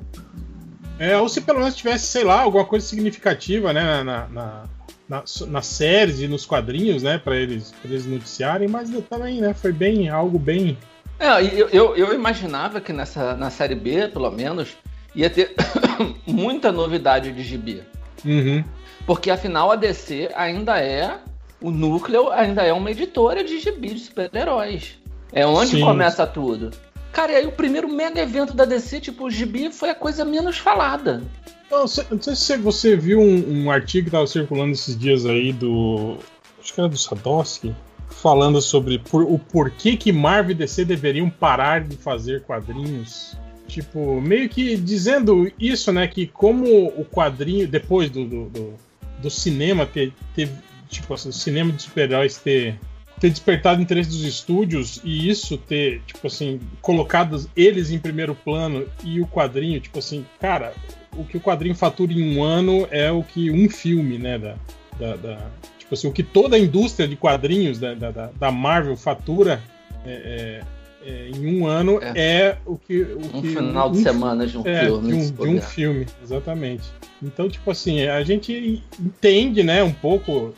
É, 0.98 1.16
ou 1.16 1.30
se 1.30 1.40
pelo 1.40 1.60
menos 1.60 1.74
tivesse, 1.74 2.06
sei 2.06 2.24
lá, 2.24 2.42
alguma 2.42 2.66
coisa 2.66 2.86
significativa, 2.86 3.72
né, 3.72 4.02
na, 4.02 4.28
na, 4.28 4.64
na, 5.08 5.24
nas 5.48 5.66
séries 5.66 6.20
e 6.20 6.28
nos 6.28 6.44
quadrinhos, 6.44 7.02
né, 7.02 7.16
para 7.16 7.34
eles, 7.36 7.72
pra 7.80 7.90
eles 7.90 8.04
noticiarem, 8.04 8.68
mas 8.68 8.90
também, 9.08 9.40
né, 9.40 9.54
foi 9.54 9.72
bem, 9.72 10.10
algo 10.10 10.38
bem... 10.38 10.76
É, 11.18 11.42
eu, 11.42 11.70
eu, 11.70 11.96
eu 11.96 12.14
imaginava 12.14 12.82
que 12.82 12.92
nessa, 12.92 13.34
na 13.34 13.48
série 13.48 13.74
B, 13.74 14.08
pelo 14.08 14.30
menos, 14.30 14.76
ia 15.14 15.28
ter 15.30 15.54
muita 16.26 16.70
novidade 16.72 17.32
de 17.32 17.42
gibi. 17.42 17.82
Uhum. 18.24 18.64
Porque 19.06 19.30
afinal 19.30 19.70
a 19.70 19.76
DC 19.76 20.30
ainda 20.34 20.78
é. 20.78 21.18
O 21.60 21.70
núcleo 21.70 22.30
ainda 22.30 22.62
é 22.62 22.72
uma 22.72 22.90
editora 22.90 23.44
de 23.44 23.58
gibi 23.58 23.94
de 23.94 24.00
super-heróis. 24.00 24.98
É 25.32 25.46
onde 25.46 25.72
Sim. 25.72 25.80
começa 25.82 26.26
tudo. 26.26 26.70
Cara, 27.12 27.32
e 27.32 27.36
aí 27.36 27.46
o 27.46 27.52
primeiro 27.52 27.88
mega 27.88 28.20
evento 28.20 28.54
da 28.54 28.64
DC, 28.64 29.00
tipo, 29.00 29.24
o 29.24 29.30
gibi 29.30 29.70
foi 29.70 29.90
a 29.90 29.94
coisa 29.94 30.24
menos 30.24 30.58
falada. 30.58 31.22
Não, 31.70 31.80
não 31.80 31.86
sei 31.88 32.34
se 32.36 32.56
você 32.56 32.96
viu 32.96 33.20
um, 33.20 33.64
um 33.64 33.70
artigo 33.70 34.06
que 34.06 34.10
tava 34.10 34.26
circulando 34.26 34.72
esses 34.72 34.96
dias 34.98 35.26
aí 35.26 35.52
do... 35.52 36.16
acho 36.60 36.72
que 36.72 36.80
era 36.80 36.88
do 36.88 36.96
Sadowski, 36.96 37.74
falando 38.08 38.60
sobre 38.60 38.98
por- 38.98 39.24
o 39.24 39.38
porquê 39.38 39.96
que 39.96 40.12
Marvel 40.12 40.52
e 40.52 40.54
DC 40.54 40.84
deveriam 40.84 41.28
parar 41.30 41.80
de 41.82 41.96
fazer 41.96 42.42
quadrinhos. 42.42 43.36
Tipo, 43.70 44.20
meio 44.20 44.48
que 44.48 44.76
dizendo 44.76 45.50
isso, 45.58 45.92
né? 45.92 46.06
Que 46.08 46.26
como 46.26 46.64
o 46.88 47.04
quadrinho, 47.04 47.68
depois 47.68 48.10
do, 48.10 48.24
do, 48.26 48.44
do- 48.50 48.74
do 49.22 49.30
cinema 49.30 49.86
ter, 49.86 50.12
ter. 50.34 50.48
Tipo 50.88 51.14
assim, 51.14 51.28
o 51.28 51.32
cinema 51.32 51.70
de 51.72 51.82
super-heróis 51.82 52.36
ter, 52.38 52.74
ter 53.20 53.30
despertado 53.30 53.78
o 53.78 53.82
interesse 53.82 54.10
dos 54.10 54.24
estúdios 54.24 55.00
e 55.04 55.28
isso 55.30 55.56
ter, 55.56 56.00
tipo 56.04 56.26
assim, 56.26 56.58
colocado 56.82 57.48
eles 57.54 57.92
em 57.92 57.98
primeiro 57.98 58.34
plano 58.34 58.84
e 59.04 59.20
o 59.20 59.26
quadrinho, 59.26 59.78
tipo 59.78 60.00
assim, 60.00 60.26
cara, 60.40 60.72
o 61.16 61.24
que 61.24 61.36
o 61.36 61.40
quadrinho 61.40 61.76
fatura 61.76 62.12
em 62.12 62.36
um 62.36 62.42
ano 62.42 62.88
é 62.90 63.08
o 63.12 63.22
que 63.22 63.52
um 63.52 63.68
filme, 63.70 64.18
né? 64.18 64.36
Da, 64.36 64.56
da, 64.98 65.16
da- 65.16 65.46
tipo 65.78 65.94
assim, 65.94 66.08
o 66.08 66.12
que 66.12 66.24
toda 66.24 66.56
a 66.56 66.58
indústria 66.58 67.06
de 67.06 67.14
quadrinhos 67.14 67.78
da, 67.78 67.94
da, 67.94 68.10
da- 68.10 68.50
Marvel 68.50 68.96
fatura 68.96 69.62
é, 70.04 70.10
é, 70.10 70.62
é, 71.04 71.28
em 71.34 71.58
um 71.60 71.66
ano 71.66 71.98
É. 72.02 72.12
é, 72.16 72.58
o 72.66 72.76
que. 72.76 73.02
O 73.02 73.18
Um 73.36 73.42
que 73.42 73.48
final 73.54 73.90
de 73.90 73.98
um 73.98 74.02
semana 74.02 74.46
de 74.46 74.58
um 74.58 74.62
é, 74.66 74.84
filme. 74.84 75.08
de 75.08 75.14
um, 75.14 75.30
de 75.30 75.48
um 75.48 75.60
filme, 75.60 76.06
exatamente. 76.22 76.84
Então, 77.22 77.48
tipo 77.48 77.70
assim, 77.70 78.02
a 78.06 78.22
gente 78.22 78.82
entende, 78.98 79.62
né, 79.62 79.82
um 79.82 79.92
pouco 79.92 80.54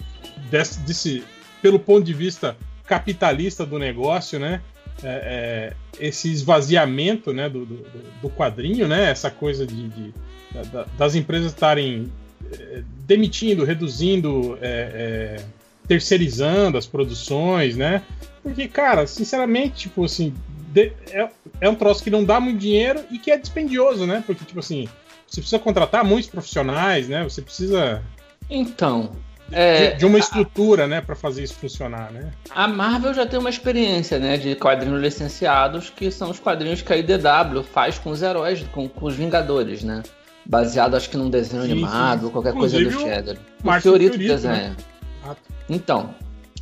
desse, 0.50 0.80
desse- 0.80 1.22
pelo 1.60 1.78
ponto 1.78 2.04
de 2.04 2.12
vista 2.14 2.56
capitalista 2.86 3.64
do 3.66 3.78
negócio, 3.78 4.38
né, 4.38 4.60
é, 5.02 5.72
é, 6.00 6.06
esse 6.06 6.30
esvaziamento, 6.30 7.32
né, 7.32 7.48
do, 7.48 7.64
do, 7.64 7.84
do 8.22 8.30
quadrinho, 8.30 8.86
né, 8.86 9.10
essa 9.10 9.30
coisa 9.30 9.66
de, 9.66 9.88
de- 9.88 10.14
da- 10.52 10.62
da- 10.62 10.86
das 10.98 11.14
empresas 11.14 11.52
estarem 11.52 12.12
é, 12.52 12.82
demitindo, 13.06 13.64
reduzindo 13.64 14.58
é, 14.60 15.36
terceirizando 15.86 16.78
as 16.78 16.86
produções, 16.86 17.76
né? 17.76 18.02
Porque, 18.42 18.66
cara, 18.68 19.06
sinceramente, 19.06 19.74
tipo 19.88 20.04
assim, 20.04 20.34
de- 20.72 20.92
é, 21.10 21.28
é 21.60 21.68
um 21.68 21.74
troço 21.74 22.02
que 22.02 22.10
não 22.10 22.24
dá 22.24 22.40
muito 22.40 22.58
dinheiro 22.58 23.00
e 23.10 23.18
que 23.18 23.30
é 23.30 23.36
dispendioso, 23.36 24.06
né? 24.06 24.22
Porque, 24.26 24.44
tipo 24.44 24.60
assim, 24.60 24.88
você 25.26 25.40
precisa 25.40 25.58
contratar 25.58 26.04
muitos 26.04 26.30
profissionais, 26.30 27.08
né? 27.08 27.22
Você 27.24 27.40
precisa 27.42 28.02
Então, 28.50 29.12
de, 29.48 29.54
é, 29.56 29.90
de 29.92 30.04
uma 30.06 30.18
estrutura, 30.18 30.86
né, 30.86 31.00
para 31.00 31.14
fazer 31.14 31.42
isso 31.44 31.54
funcionar, 31.54 32.10
né? 32.10 32.30
a 32.50 32.66
Marvel 32.66 33.14
já 33.14 33.26
tem 33.26 33.38
uma 33.38 33.50
experiência, 33.50 34.18
né, 34.18 34.36
de 34.36 34.54
quadrinhos 34.56 35.00
licenciados, 35.00 35.90
que 35.90 36.10
são 36.10 36.30
os 36.30 36.40
quadrinhos 36.40 36.82
que 36.82 36.92
a 36.92 36.96
IDW 36.96 37.62
faz 37.62 37.98
com 37.98 38.10
os 38.10 38.22
heróis, 38.22 38.64
com, 38.72 38.88
com 38.88 39.06
os 39.06 39.14
Vingadores, 39.14 39.82
né? 39.84 40.02
Baseado, 40.44 40.96
acho 40.96 41.08
que 41.08 41.16
num 41.16 41.30
desenho 41.30 41.62
Sim, 41.62 41.72
animado, 41.72 42.26
sim. 42.26 42.32
qualquer 42.32 42.52
coisa 42.52 42.76
do 42.76 42.82
Inclusive, 42.82 43.04
o 43.04 43.14
Shadow. 43.14 43.36
O 43.64 43.80
Fiorito 43.80 44.18
desenha. 44.18 44.76
Ah. 45.24 45.36
Então, 45.74 46.14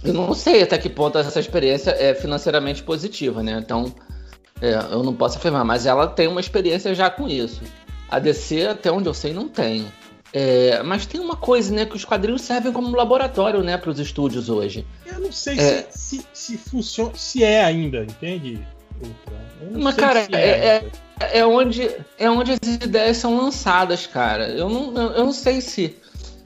eu 0.05 0.15
não 0.15 0.33
sei 0.35 0.63
até 0.63 0.79
que 0.79 0.89
ponto 0.89 1.19
essa 1.19 1.39
experiência 1.41 1.91
é 1.99 2.15
financeiramente 2.15 2.83
positiva, 2.83 3.43
né? 3.43 3.59
Então, 3.63 3.93
é, 4.61 4.75
eu 4.93 5.03
não 5.03 5.15
posso 5.15 5.39
afirmar, 5.39 5.65
mas 5.65 5.87
ela 5.87 6.07
tem 6.07 6.27
uma 6.29 6.41
experiência 6.41 6.95
já 6.95 7.11
com 7.11 7.29
isso. 7.29 7.61
A 8.09 8.19
DC, 8.19 8.67
até 8.67 8.91
onde 8.91 9.09
eu 9.09 9.15
sei, 9.15 9.33
não 9.33 9.49
tem. 9.49 9.87
É, 10.33 10.83
mas 10.85 11.07
tem 11.07 11.21
uma 11.21 11.35
coisa, 11.37 11.75
né? 11.75 11.85
Que 11.85 11.97
os 11.97 12.05
quadrinhos 12.05 12.43
servem 12.43 12.73
como 12.73 12.95
laboratório, 12.97 13.63
né, 13.63 13.77
para 13.77 13.91
os 13.91 13.99
estúdios 13.99 14.49
hoje. 14.49 14.87
Eu 15.05 15.19
não 15.21 15.33
sei 15.33 15.59
É. 15.59 15.87
se, 15.91 16.19
se, 16.23 16.27
se 16.33 16.57
funciona, 16.59 17.13
se 17.15 17.43
é 17.43 17.65
ainda, 17.65 18.03
entende? 18.05 18.61
Mas, 19.73 19.95
cara, 19.97 20.25
se 20.25 20.35
é- 20.35 20.79
ainda. 20.79 21.11
É 21.33 21.45
onde, 21.45 21.91
é 22.19 22.31
onde 22.31 22.53
as 22.53 22.59
ideias 22.63 23.19
são 23.19 23.37
lançadas, 23.37 24.07
cara. 24.07 24.49
Eu 24.49 24.71
não, 24.71 24.97
eu 24.97 25.25
não 25.27 25.33
sei 25.35 25.61
se, 25.61 25.95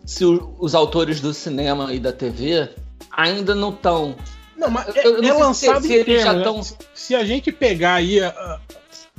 se 0.04 0.24
o- 0.24 0.54
os 0.58 0.74
autores 0.74 1.20
do 1.20 1.32
cinema 1.34 1.92
e 1.94 1.98
da 1.98 2.12
TV 2.12 2.68
ainda 3.10 3.54
não 3.54 3.70
estão. 3.70 4.16
Não, 4.56 4.70
mas 4.70 4.88
eu- 4.88 4.94
é, 4.94 5.06
eu 5.06 5.22
não 5.22 5.28
é 5.28 5.32
sei 5.32 5.34
se- 5.34 5.40
lançado 5.68 5.82
se 5.86 5.92
eles 5.92 6.02
inteiro, 6.02 6.20
já 6.22 6.32
né? 6.32 6.42
tão- 6.44 6.62
Se- 6.62 6.76
Se 6.94 7.14
a 7.14 7.24
gente 7.24 7.50
pegar 7.52 7.94
aí 7.94 8.20
a, 8.20 8.28
a- 8.28 8.60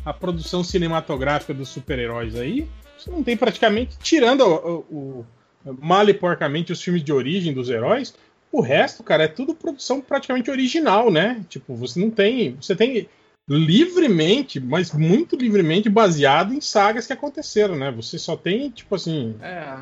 a 0.06 0.14
produção 0.14 0.64
cinematográfica 0.64 1.54
dos 1.54 1.70
super-heróis 1.70 2.36
aí, 2.36 2.68
você 2.98 3.10
não 3.12 3.24
tem 3.24 3.36
praticamente, 3.38 3.98
tirando 4.02 4.42
o, 4.42 4.86
o- 4.90 5.26
o- 5.66 5.78
mal 5.82 6.08
e 6.10 6.14
porcamente 6.14 6.72
os 6.72 6.82
filmes 6.82 7.04
de 7.04 7.12
origem 7.14 7.54
dos 7.54 7.70
heróis, 7.70 8.14
o 8.52 8.62
resto, 8.62 9.04
cara, 9.04 9.24
é 9.24 9.28
tudo 9.28 9.54
produção 9.54 10.00
praticamente 10.00 10.50
original, 10.50 11.12
né? 11.12 11.44
Tipo, 11.50 11.76
você 11.76 12.00
não 12.00 12.10
tem. 12.10 12.56
Você 12.62 12.76
tem 12.76 13.08
livremente, 13.48 14.60
mas 14.60 14.92
muito 14.92 15.36
livremente 15.36 15.90
baseado 15.90 16.54
em 16.54 16.62
sagas 16.62 17.06
que 17.08 17.14
aconteceram, 17.14 17.76
né? 17.76 17.92
Você 17.92 18.18
só 18.18 18.36
tem, 18.36 18.70
tipo 18.70 18.96
assim, 18.96 19.36
É. 19.42 19.78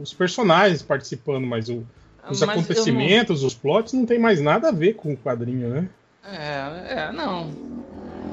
os 0.00 0.12
personagens 0.12 0.82
participando, 0.82 1.46
mas 1.46 1.68
o- 1.68 1.84
os 2.30 2.40
Mas 2.40 2.40
eu 2.40 2.46
não- 2.46 2.52
acontecimentos, 2.54 3.42
os 3.42 3.54
plots 3.54 3.92
não 3.92 4.06
tem 4.06 4.18
mais 4.18 4.40
nada 4.40 4.68
a 4.68 4.72
ver 4.72 4.94
com 4.94 5.12
o 5.12 5.16
quadrinho, 5.16 5.68
né? 5.68 5.88
É, 6.24 6.94
é, 7.08 7.12
não. 7.12 7.50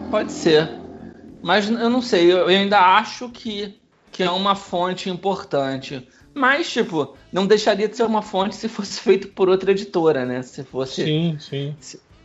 Pode 0.10 0.32
ser. 0.32 0.70
Mas 1.42 1.70
eu 1.70 1.90
não 1.90 2.02
sei, 2.02 2.32
eu 2.32 2.38
eu 2.40 2.48
ainda 2.48 2.80
acho 2.80 3.30
que, 3.30 3.76
que 4.11 4.24
é 4.24 4.30
uma 4.30 4.56
fonte 4.56 5.10
importante. 5.10 6.08
Mas, 6.34 6.72
tipo, 6.72 7.18
não 7.32 7.45
deixaria 7.45 7.90
de 7.90 7.98
ser 7.98 8.03
uma 8.03 8.22
fonte 8.22 8.56
se 8.56 8.70
fosse 8.70 9.02
feito 9.02 9.30
por 9.30 9.50
outra 9.50 9.72
editora, 9.72 10.26
né? 10.26 10.42
Se 10.44 10.64
fosse. 10.64 11.03
Sim, 11.03 11.38
sim. 11.40 11.76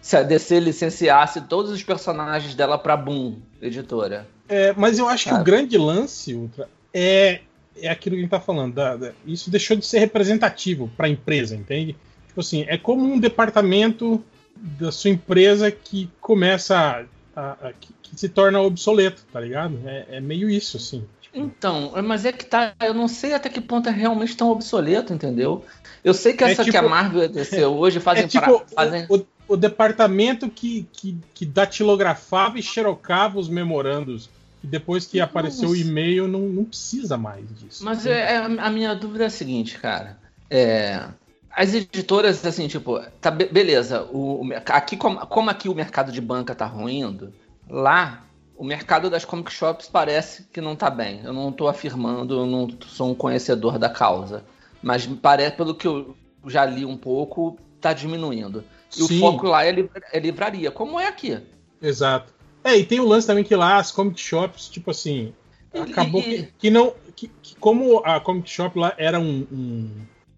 Se 0.01 0.17
a 0.17 0.23
DC 0.23 0.61
licenciasse 0.61 1.41
todos 1.41 1.73
os 1.73 1.83
personagens 1.83 2.55
dela 2.55 2.79
pra 2.79 2.97
Boom, 2.97 3.39
editora. 3.61 4.29
É, 4.49 4.73
mas 4.75 5.01
eu 5.01 5.09
acho 5.09 5.25
que 5.25 5.31
Sabe? 5.31 5.43
o 5.43 5.45
grande 5.45 5.77
lance, 5.77 6.33
Ultra, 6.35 6.69
é, 6.95 7.41
é 7.81 7.89
aquilo 7.89 8.15
que 8.17 8.21
a 8.21 8.23
gente 8.23 8.31
tá 8.31 8.41
falando. 8.41 8.75
da- 8.75 8.97
da- 8.97 9.13
isso 9.27 9.51
deixou 9.51 9.77
de 9.77 9.85
ser 9.87 9.99
representativo 10.01 10.91
para 10.97 11.07
a 11.07 11.09
empresa, 11.11 11.55
entende? 11.57 11.97
Tipo 12.29 12.41
assim, 12.41 12.65
é 12.69 12.77
como 12.79 13.05
um 13.05 13.19
departamento 13.19 14.23
da 14.57 14.91
sua 14.93 15.11
empresa 15.11 15.71
que 15.71 16.11
começa 16.21 16.77
a. 16.77 17.41
a- 17.41 17.69
a- 17.69 17.73
que, 17.79 17.93
que 18.03 18.19
se 18.21 18.29
torna 18.29 18.61
obsoleto, 18.61 19.23
tá 19.33 19.41
ligado? 19.41 19.79
É, 19.85 20.07
é 20.17 20.21
meio 20.21 20.49
isso, 20.49 20.77
assim. 20.77 21.05
Então, 21.35 21.93
mas 22.03 22.25
é 22.25 22.33
que 22.33 22.47
tá. 22.47 22.75
Eu 22.83 22.95
não 22.95 23.09
sei 23.09 23.35
até 23.35 23.51
que 23.51 23.61
ponto 23.61 23.89
é 23.91 23.93
realmente 23.93 24.35
tão 24.37 24.49
obsoleto, 24.51 25.13
entendeu? 25.13 25.63
Eu 26.03 26.15
sei 26.15 26.33
que 26.33 26.43
É 26.43 26.53
essa 26.53 26.65
que 26.65 26.71
tipo- 26.71 26.87
a 26.87 26.89
Marvel 26.89 27.23
e 27.23 27.25
a 27.27 27.29
DC 27.29 27.63
hoje 27.67 28.01
fazem. 28.01 28.25
é 28.25 28.27
tipo 28.29 28.43
pra- 28.45 28.55
o- 28.55 28.63
fazem... 28.75 29.07
o, 29.11 29.21
o 29.49 29.57
departamento 29.57 30.49
que, 30.49 30.87
que, 30.95 31.19
que 31.35 31.45
datilografava 31.45 32.59
e 32.59 32.63
xerocava 32.63 33.39
os 33.39 33.49
memorandos. 33.51 34.31
E 34.63 34.67
depois 34.67 35.07
que 35.07 35.21
apareceu 35.21 35.69
o 35.69 35.73
Nossa. 35.73 35.83
e-mail, 35.83 36.27
não, 36.27 36.41
não 36.41 36.65
precisa 36.65 37.17
mais 37.17 37.47
disso. 37.59 37.85
Mas 37.85 38.07
é, 38.07 38.35
é- 38.35 38.37
a 38.39 38.71
minha 38.71 38.95
dúvida 38.95 39.25
é 39.25 39.27
a 39.27 39.31
seguinte, 39.31 39.79
cara. 39.79 40.19
É, 40.51 41.09
as 41.51 41.75
editoras, 41.75 42.45
assim, 42.45 42.67
tipo, 42.69 43.01
tá 43.21 43.31
be- 43.31 43.47
beleza. 43.47 44.05
O, 44.13 44.43
aqui, 44.67 44.97
como, 44.97 45.19
como 45.27 45.51
aqui 45.51 45.69
o 45.69 45.75
mercado 45.75 46.11
de 46.11 46.21
banca 46.21 46.55
tá 46.55 46.67
ruindo, 46.67 47.33
lá 47.69 48.25
o 48.57 48.65
mercado 48.65 49.11
das 49.11 49.25
comic 49.25 49.53
shops 49.53 49.89
parece 49.89 50.45
que 50.53 50.61
não 50.61 50.75
tá 50.75 50.89
bem. 50.89 51.21
Eu 51.23 51.33
não 51.33 51.53
tô 51.53 51.69
afirmando, 51.69 52.35
eu 52.41 52.47
não 52.47 52.69
sou 52.87 53.11
um 53.11 53.15
conhecedor 53.15 53.79
da 53.79 53.89
causa. 53.89 54.43
Mas 54.83 55.07
parece, 55.07 55.57
pelo 55.57 55.75
que 55.75 55.87
eu 55.87 56.17
já 56.47 56.65
li 56.65 56.85
um 56.85 56.97
pouco, 56.97 57.59
tá 57.81 57.93
diminuindo. 57.93 58.65
E 58.97 59.03
Sim. 59.03 59.17
o 59.17 59.21
foco 59.21 59.47
lá 59.49 59.65
é, 59.65 59.73
li- 59.73 59.91
é 60.13 60.19
livraria, 60.19 60.71
como 60.71 60.99
é 60.99 61.07
aqui. 61.07 61.39
Exato. 61.83 62.33
É, 62.67 62.77
e 62.77 62.85
tem 62.85 63.01
o 63.01 63.07
lance 63.07 63.27
também 63.27 63.45
que 63.45 63.55
lá 63.55 63.77
as 63.79 63.93
comic 63.93 64.21
shops, 64.21 64.69
tipo 64.69 64.91
assim, 64.91 65.33
acabou 65.73 66.23
que, 66.23 66.49
que 66.59 66.71
não. 66.71 66.93
Que, 67.15 67.31
que 67.43 67.57
como 67.57 68.03
a 68.05 68.21
comic 68.21 68.51
shop 68.51 68.79
lá 68.79 68.93
era 68.99 69.19
um, 69.19 69.47
um, 69.51 69.91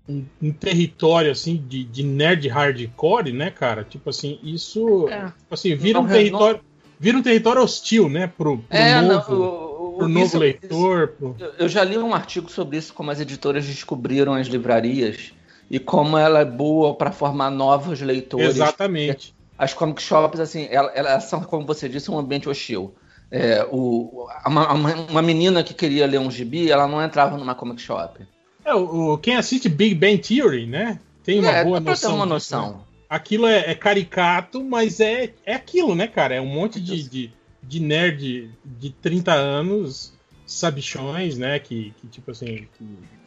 um- 0.09 0.25
um 0.43 0.53
território 0.53 1.31
assim 1.33 1.57
de, 1.69 1.83
de 1.85 2.03
nerd 2.05 2.47
hardcore, 2.49 3.33
né, 3.33 3.51
cara? 3.51 3.83
Tipo 3.83 4.11
assim, 4.11 4.39
isso. 4.43 5.09
É. 5.09 5.27
Tipo 5.27 5.55
assim, 5.55 5.75
vira 5.75 5.99
Não, 5.99 6.05
um 6.05 6.09
não- 6.09 6.15
território. 6.17 6.61
Vira 7.01 7.17
um 7.19 7.23
território 7.23 7.63
hostil, 7.63 8.09
né? 8.09 8.27
Pro, 8.27 8.59
pro 8.59 8.77
É, 8.77 9.01
não, 9.01 9.15
novo, 9.15 9.35
o- 9.35 9.95
o- 9.95 9.99
pro 9.99 10.09
novo 10.09 10.27
isso- 10.27 10.39
leitor. 10.39 11.09
pro- 11.09 11.37
Eu- 11.39 11.53
Eu 11.61 11.69
já 11.69 11.83
li 11.85 11.97
um 11.97 12.13
artigo 12.15 12.51
sobre 12.51 12.77
isso, 12.77 12.93
como 12.93 13.11
as 13.11 13.21
editoras 13.21 13.65
descobriram 13.67 14.35
as 14.35 14.49
livrarias 14.49 15.33
e 15.71 15.79
como 15.79 16.17
ela 16.19 16.41
é 16.41 16.45
boa 16.45 16.95
para 16.95 17.11
formar 17.13 17.51
novos 17.51 18.01
leitores. 18.01 18.49
Exatamente. 18.49 19.35
As 19.59 19.75
comic 19.75 20.01
shops, 20.01 20.39
assim, 20.41 20.69
ela- 20.71 20.93
elas 20.95 21.25
são, 21.25 21.41
como 21.43 21.67
você 21.67 21.89
disse, 21.89 22.11
um 22.11 22.19
ambiente 22.19 22.49
hostil. 22.49 22.95
É, 23.31 23.67
o, 23.71 24.27
uma, 24.47 24.73
uma- 24.73 25.23
menina 25.23 25.63
que 25.63 25.75
queria 25.75 26.07
ler 26.07 26.19
um 26.21 26.31
gibi, 26.31 26.71
ela 26.71 26.87
não 26.87 27.03
entrava 27.03 27.37
numa 27.37 27.55
comic 27.55 27.83
shop. 27.83 28.21
É, 28.65 28.73
o, 28.75 29.19
quem 29.19 29.37
assiste 29.37 29.69
Big 29.69 29.95
Bang 29.95 30.19
Theory, 30.19 30.67
né? 30.67 30.99
Tem 31.25 31.41
uma 31.41 31.51
é, 31.51 31.65
boa 31.65 31.81
pra 31.81 31.95
ter 31.95 32.07
noção. 32.07 32.15
uma 32.17 32.37
disso, 32.37 32.57
né? 32.57 32.63
noção. 32.63 32.85
aquilo 33.09 33.47
é, 33.47 33.71
é 33.71 33.75
caricato, 33.75 34.63
mas 34.65 35.01
é, 35.01 35.35
é 35.45 35.55
aquilo, 35.55 35.95
né, 35.95 36.07
cara? 36.07 36.37
É 36.37 36.41
um 36.41 36.47
monte 36.47 36.81
de, 36.81 37.03
de, 37.07 37.33
de 37.63 37.81
nerd 37.81 38.51
de 38.65 38.91
30 38.91 39.33
anos, 39.33 40.15
sabichões, 40.47 41.37
né? 41.37 41.59
Que, 41.59 41.93
que 42.01 42.07
tipo 42.09 42.31
assim. 42.31 42.67
Que, 42.79 42.85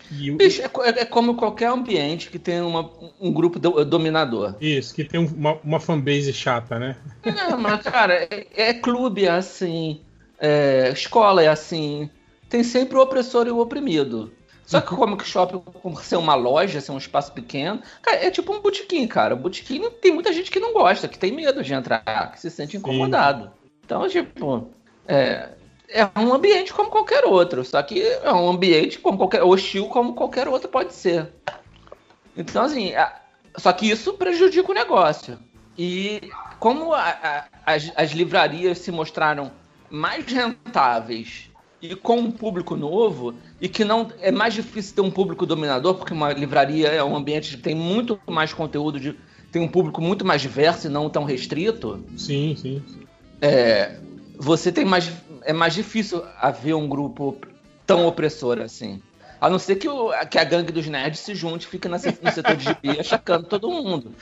que- 0.07 0.31
Bicho, 0.31 0.61
é, 0.61 1.01
é 1.01 1.05
como 1.05 1.35
qualquer 1.35 1.67
ambiente 1.69 2.29
que 2.29 2.37
tem 2.39 2.61
uma- 2.61 2.89
um 3.19 3.31
grupo 3.31 3.57
do- 3.59 3.83
dominador. 3.85 4.55
isso, 4.61 4.93
que 4.95 5.03
tem 5.03 5.19
um- 5.19 5.25
uma, 5.33 5.53
uma 5.63 5.79
fanbase 5.79 6.33
chata, 6.33 6.77
né? 6.79 6.95
Não, 7.25 7.57
mas, 7.57 7.81
cara, 7.83 8.13
é, 8.29 8.47
é 8.55 8.73
clube 8.73 9.27
assim, 9.27 10.01
é, 10.39 10.89
escola 10.93 11.43
é 11.43 11.47
assim. 11.47 12.09
Tem 12.49 12.63
sempre 12.63 12.97
o 12.97 13.01
opressor 13.01 13.47
e 13.47 13.51
o 13.51 13.59
oprimido. 13.59 14.31
Só 14.65 14.79
que 14.79 14.95
como 14.95 15.17
que 15.17 15.25
shopping, 15.27 15.59
por 15.59 16.01
ser 16.03 16.15
uma 16.15 16.33
loja, 16.35 16.79
ser 16.79 16.91
um 16.93 16.97
espaço 16.97 17.33
pequeno, 17.33 17.81
cara, 18.01 18.25
é 18.25 18.31
tipo 18.31 18.53
um 18.53 18.61
botequim, 18.61 19.05
cara. 19.05 19.35
Botequim 19.35 19.81
tem 20.01 20.13
muita 20.13 20.31
gente 20.31 20.49
que 20.49 20.59
não 20.61 20.71
gosta, 20.73 21.09
que 21.09 21.19
tem 21.19 21.31
medo 21.33 21.61
de 21.61 21.73
entrar, 21.73 22.31
que 22.31 22.39
se 22.39 22.49
sente 22.49 22.77
incomodado. 22.77 23.51
Então, 23.83 24.07
tipo, 24.07 24.69
é, 25.05 25.49
é 25.91 26.09
um 26.19 26.33
ambiente 26.33 26.73
como 26.73 26.89
qualquer 26.89 27.25
outro. 27.25 27.63
Só 27.63 27.81
que 27.83 28.01
é 28.01 28.31
um 28.31 28.49
ambiente 28.49 28.99
como 28.99 29.17
qualquer 29.17 29.43
hostil 29.43 29.85
como 29.87 30.13
qualquer 30.13 30.47
outro 30.47 30.69
pode 30.69 30.93
ser. 30.93 31.29
Então, 32.35 32.63
assim, 32.63 32.93
a- 32.95 33.13
só 33.57 33.71
que 33.73 33.89
isso 33.89 34.13
prejudica 34.13 34.71
o 34.71 34.73
negócio. 34.73 35.37
E 35.77 36.21
como 36.59 36.93
a- 36.93 37.01
a- 37.23 37.45
as, 37.65 37.91
as 37.95 38.11
livrarias 38.11 38.79
se 38.79 38.91
mostraram 38.91 39.51
mais 39.89 40.25
rentáveis 40.25 41.49
e 41.81 41.95
com 41.95 42.17
um 42.17 42.31
público 42.31 42.75
novo, 42.75 43.33
e 43.59 43.67
que 43.67 43.83
não 43.83 44.07
é 44.21 44.31
mais 44.31 44.53
difícil 44.53 44.95
ter 44.95 45.01
um 45.01 45.09
público 45.09 45.45
dominador, 45.45 45.95
porque 45.95 46.13
uma 46.13 46.31
livraria 46.31 46.87
é 46.89 47.03
um 47.03 47.15
ambiente 47.15 47.57
que 47.57 47.63
tem 47.63 47.73
muito 47.73 48.19
mais 48.29 48.53
conteúdo, 48.53 48.99
de, 48.99 49.17
tem 49.51 49.61
um 49.61 49.67
público 49.67 49.99
muito 49.99 50.23
mais 50.23 50.41
diverso 50.41 50.87
e 50.87 50.89
não 50.89 51.09
tão 51.09 51.23
restrito, 51.23 52.05
Sim, 52.15 52.55
sim. 52.55 52.83
é, 53.41 53.97
você 54.37 54.71
tem 54.71 54.85
mais. 54.85 55.11
É 55.43 55.53
mais 55.53 55.73
difícil 55.73 56.23
haver 56.39 56.73
um 56.75 56.87
grupo 56.87 57.37
tão 57.85 58.05
opressor 58.05 58.59
assim. 58.59 59.01
A 59.39 59.49
não 59.49 59.57
ser 59.57 59.75
que, 59.77 59.89
o- 59.89 60.11
que 60.29 60.37
a 60.37 60.43
gangue 60.43 60.71
dos 60.71 60.87
nerds 60.87 61.19
se 61.19 61.33
junte 61.33 61.65
e 61.65 61.69
fique 61.69 61.87
no 61.87 61.97
setor 61.97 62.55
de 62.55 62.65
gibi 62.65 62.97
achacando 62.99 63.47
todo 63.47 63.69
mundo. 63.71 64.13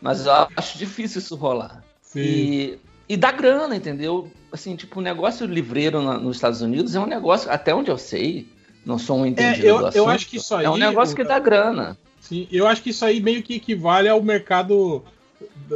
Mas 0.00 0.24
eu 0.26 0.32
acho 0.56 0.78
difícil 0.78 1.18
isso 1.20 1.36
rolar. 1.36 1.84
sim. 2.02 2.20
E, 2.20 2.78
e 3.08 3.16
dá 3.16 3.30
grana, 3.32 3.76
entendeu? 3.76 4.30
Assim, 4.52 4.76
tipo, 4.76 4.98
o 4.98 5.02
negócio 5.02 5.46
livreiro 5.46 6.02
na- 6.02 6.18
nos 6.18 6.36
Estados 6.36 6.62
Unidos 6.62 6.94
é 6.94 7.00
um 7.00 7.06
negócio, 7.06 7.50
até 7.50 7.74
onde 7.74 7.90
eu 7.90 7.98
sei, 7.98 8.46
Não 8.82 8.98
sou 8.98 9.18
um 9.18 9.26
entendido 9.26 9.66
É, 9.66 9.70
eu- 9.70 9.76
do 9.76 9.82
eu 9.82 9.88
assunto. 9.88 10.08
acho 10.08 10.26
que 10.28 10.36
isso 10.38 10.54
aí, 10.54 10.64
É 10.64 10.70
um 10.70 10.76
negócio 10.78 11.14
que 11.14 11.22
dá 11.22 11.38
grana. 11.38 11.98
Sim, 12.18 12.48
eu 12.50 12.66
acho 12.66 12.82
que 12.82 12.90
isso 12.90 13.04
aí 13.04 13.20
meio 13.20 13.42
que 13.42 13.56
equivale 13.56 14.08
ao 14.08 14.22
mercado 14.22 15.04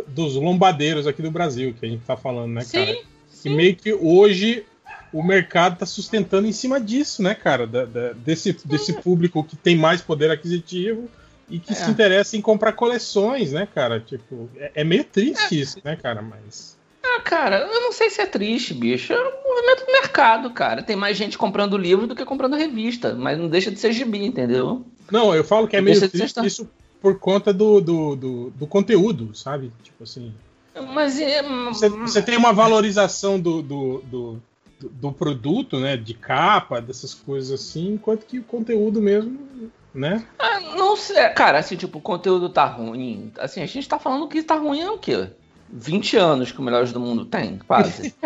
dos 0.08 0.36
lombadeiros 0.36 1.06
aqui 1.06 1.20
do 1.20 1.30
Brasil, 1.30 1.74
que 1.78 1.84
a 1.84 1.88
gente 1.88 2.02
tá 2.04 2.16
falando, 2.16 2.52
né, 2.54 2.64
cara? 2.64 2.86
Sim, 2.94 3.02
E 3.44 3.50
sim. 3.50 3.56
meio 3.56 3.76
que 3.76 3.92
hoje 3.92 4.64
o 5.12 5.22
mercado 5.22 5.78
tá 5.78 5.86
sustentando 5.86 6.46
em 6.46 6.52
cima 6.52 6.80
disso, 6.80 7.22
né, 7.22 7.34
cara? 7.34 7.66
Da- 7.66 7.84
da- 7.84 8.12
desse, 8.12 8.52
desse 8.64 8.92
público 8.94 9.44
que 9.44 9.54
tem 9.56 9.76
mais 9.76 10.00
poder 10.00 10.30
aquisitivo 10.30 11.08
e 11.48 11.58
que 11.58 11.72
É. 11.72 11.76
se 11.76 11.90
interessa 11.90 12.36
em 12.36 12.40
comprar 12.40 12.72
coleções, 12.72 13.52
né, 13.52 13.66
cara? 13.72 14.00
Tipo, 14.00 14.48
é, 14.56 14.72
é 14.76 14.84
meio 14.84 15.04
triste 15.04 15.60
isso, 15.60 15.78
né, 15.84 15.94
cara? 15.96 16.20
Mas. 16.22 16.76
Ah, 17.02 17.20
cara, 17.20 17.58
eu 17.58 17.80
não 17.82 17.92
sei 17.92 18.10
se 18.10 18.20
é 18.22 18.26
triste, 18.26 18.74
bicho. 18.74 19.12
É 19.12 19.16
um 19.20 19.48
movimento 19.48 19.86
do 19.86 19.92
mercado, 19.92 20.50
cara. 20.50 20.82
Tem 20.82 20.96
mais 20.96 21.16
gente 21.16 21.36
comprando 21.38 21.76
livro 21.76 22.06
do 22.06 22.16
que 22.16 22.24
comprando 22.24 22.56
revista. 22.56 23.14
Mas 23.14 23.38
não 23.38 23.46
deixa 23.48 23.70
de 23.70 23.78
ser 23.78 23.92
gibi, 23.92 24.24
entendeu? 24.24 24.84
Não, 25.12 25.34
eu 25.34 25.44
falo 25.44 25.68
que 25.68 25.76
é 25.76 25.82
Deixa 25.82 26.00
meio 26.00 26.10
triste 26.10 26.44
isso 26.44 26.68
por 27.00 27.18
conta 27.18 27.52
do, 27.52 27.80
do, 27.80 28.16
do, 28.16 28.50
do 28.50 28.66
conteúdo, 28.66 29.34
sabe? 29.34 29.70
Tipo 29.82 30.02
assim. 30.02 30.32
Mas 30.92 31.20
é. 31.20 31.42
Você, 31.42 31.88
você 31.88 32.22
tem 32.22 32.36
uma 32.36 32.52
valorização 32.52 33.38
do, 33.38 33.62
do, 33.62 34.02
do, 34.04 34.42
do- 34.80 35.12
produto, 35.12 35.78
né? 35.78 35.96
De 35.96 36.14
capa, 36.14 36.80
dessas 36.80 37.14
coisas 37.14 37.52
assim, 37.60 37.94
enquanto 37.94 38.26
que 38.26 38.38
o 38.38 38.44
conteúdo 38.44 39.00
mesmo, 39.00 39.38
né? 39.94 40.24
Ah, 40.38 40.60
não 40.76 40.96
sei. 40.96 41.28
Cara, 41.30 41.58
assim, 41.58 41.76
tipo, 41.76 41.98
o 41.98 42.02
conteúdo 42.02 42.48
tá 42.48 42.64
ruim. 42.66 43.32
Assim, 43.38 43.62
a 43.62 43.66
gente 43.66 43.88
tá 43.88 43.98
falando 43.98 44.28
que 44.28 44.42
tá 44.42 44.56
ruim 44.56 44.80
é 44.80 44.90
o 44.90 44.98
quê? 44.98 45.28
20 45.72 46.16
anos 46.16 46.52
que 46.52 46.60
o 46.60 46.62
Melhores 46.62 46.92
do 46.92 47.00
Mundo 47.00 47.24
tem, 47.24 47.58
quase. 47.66 48.14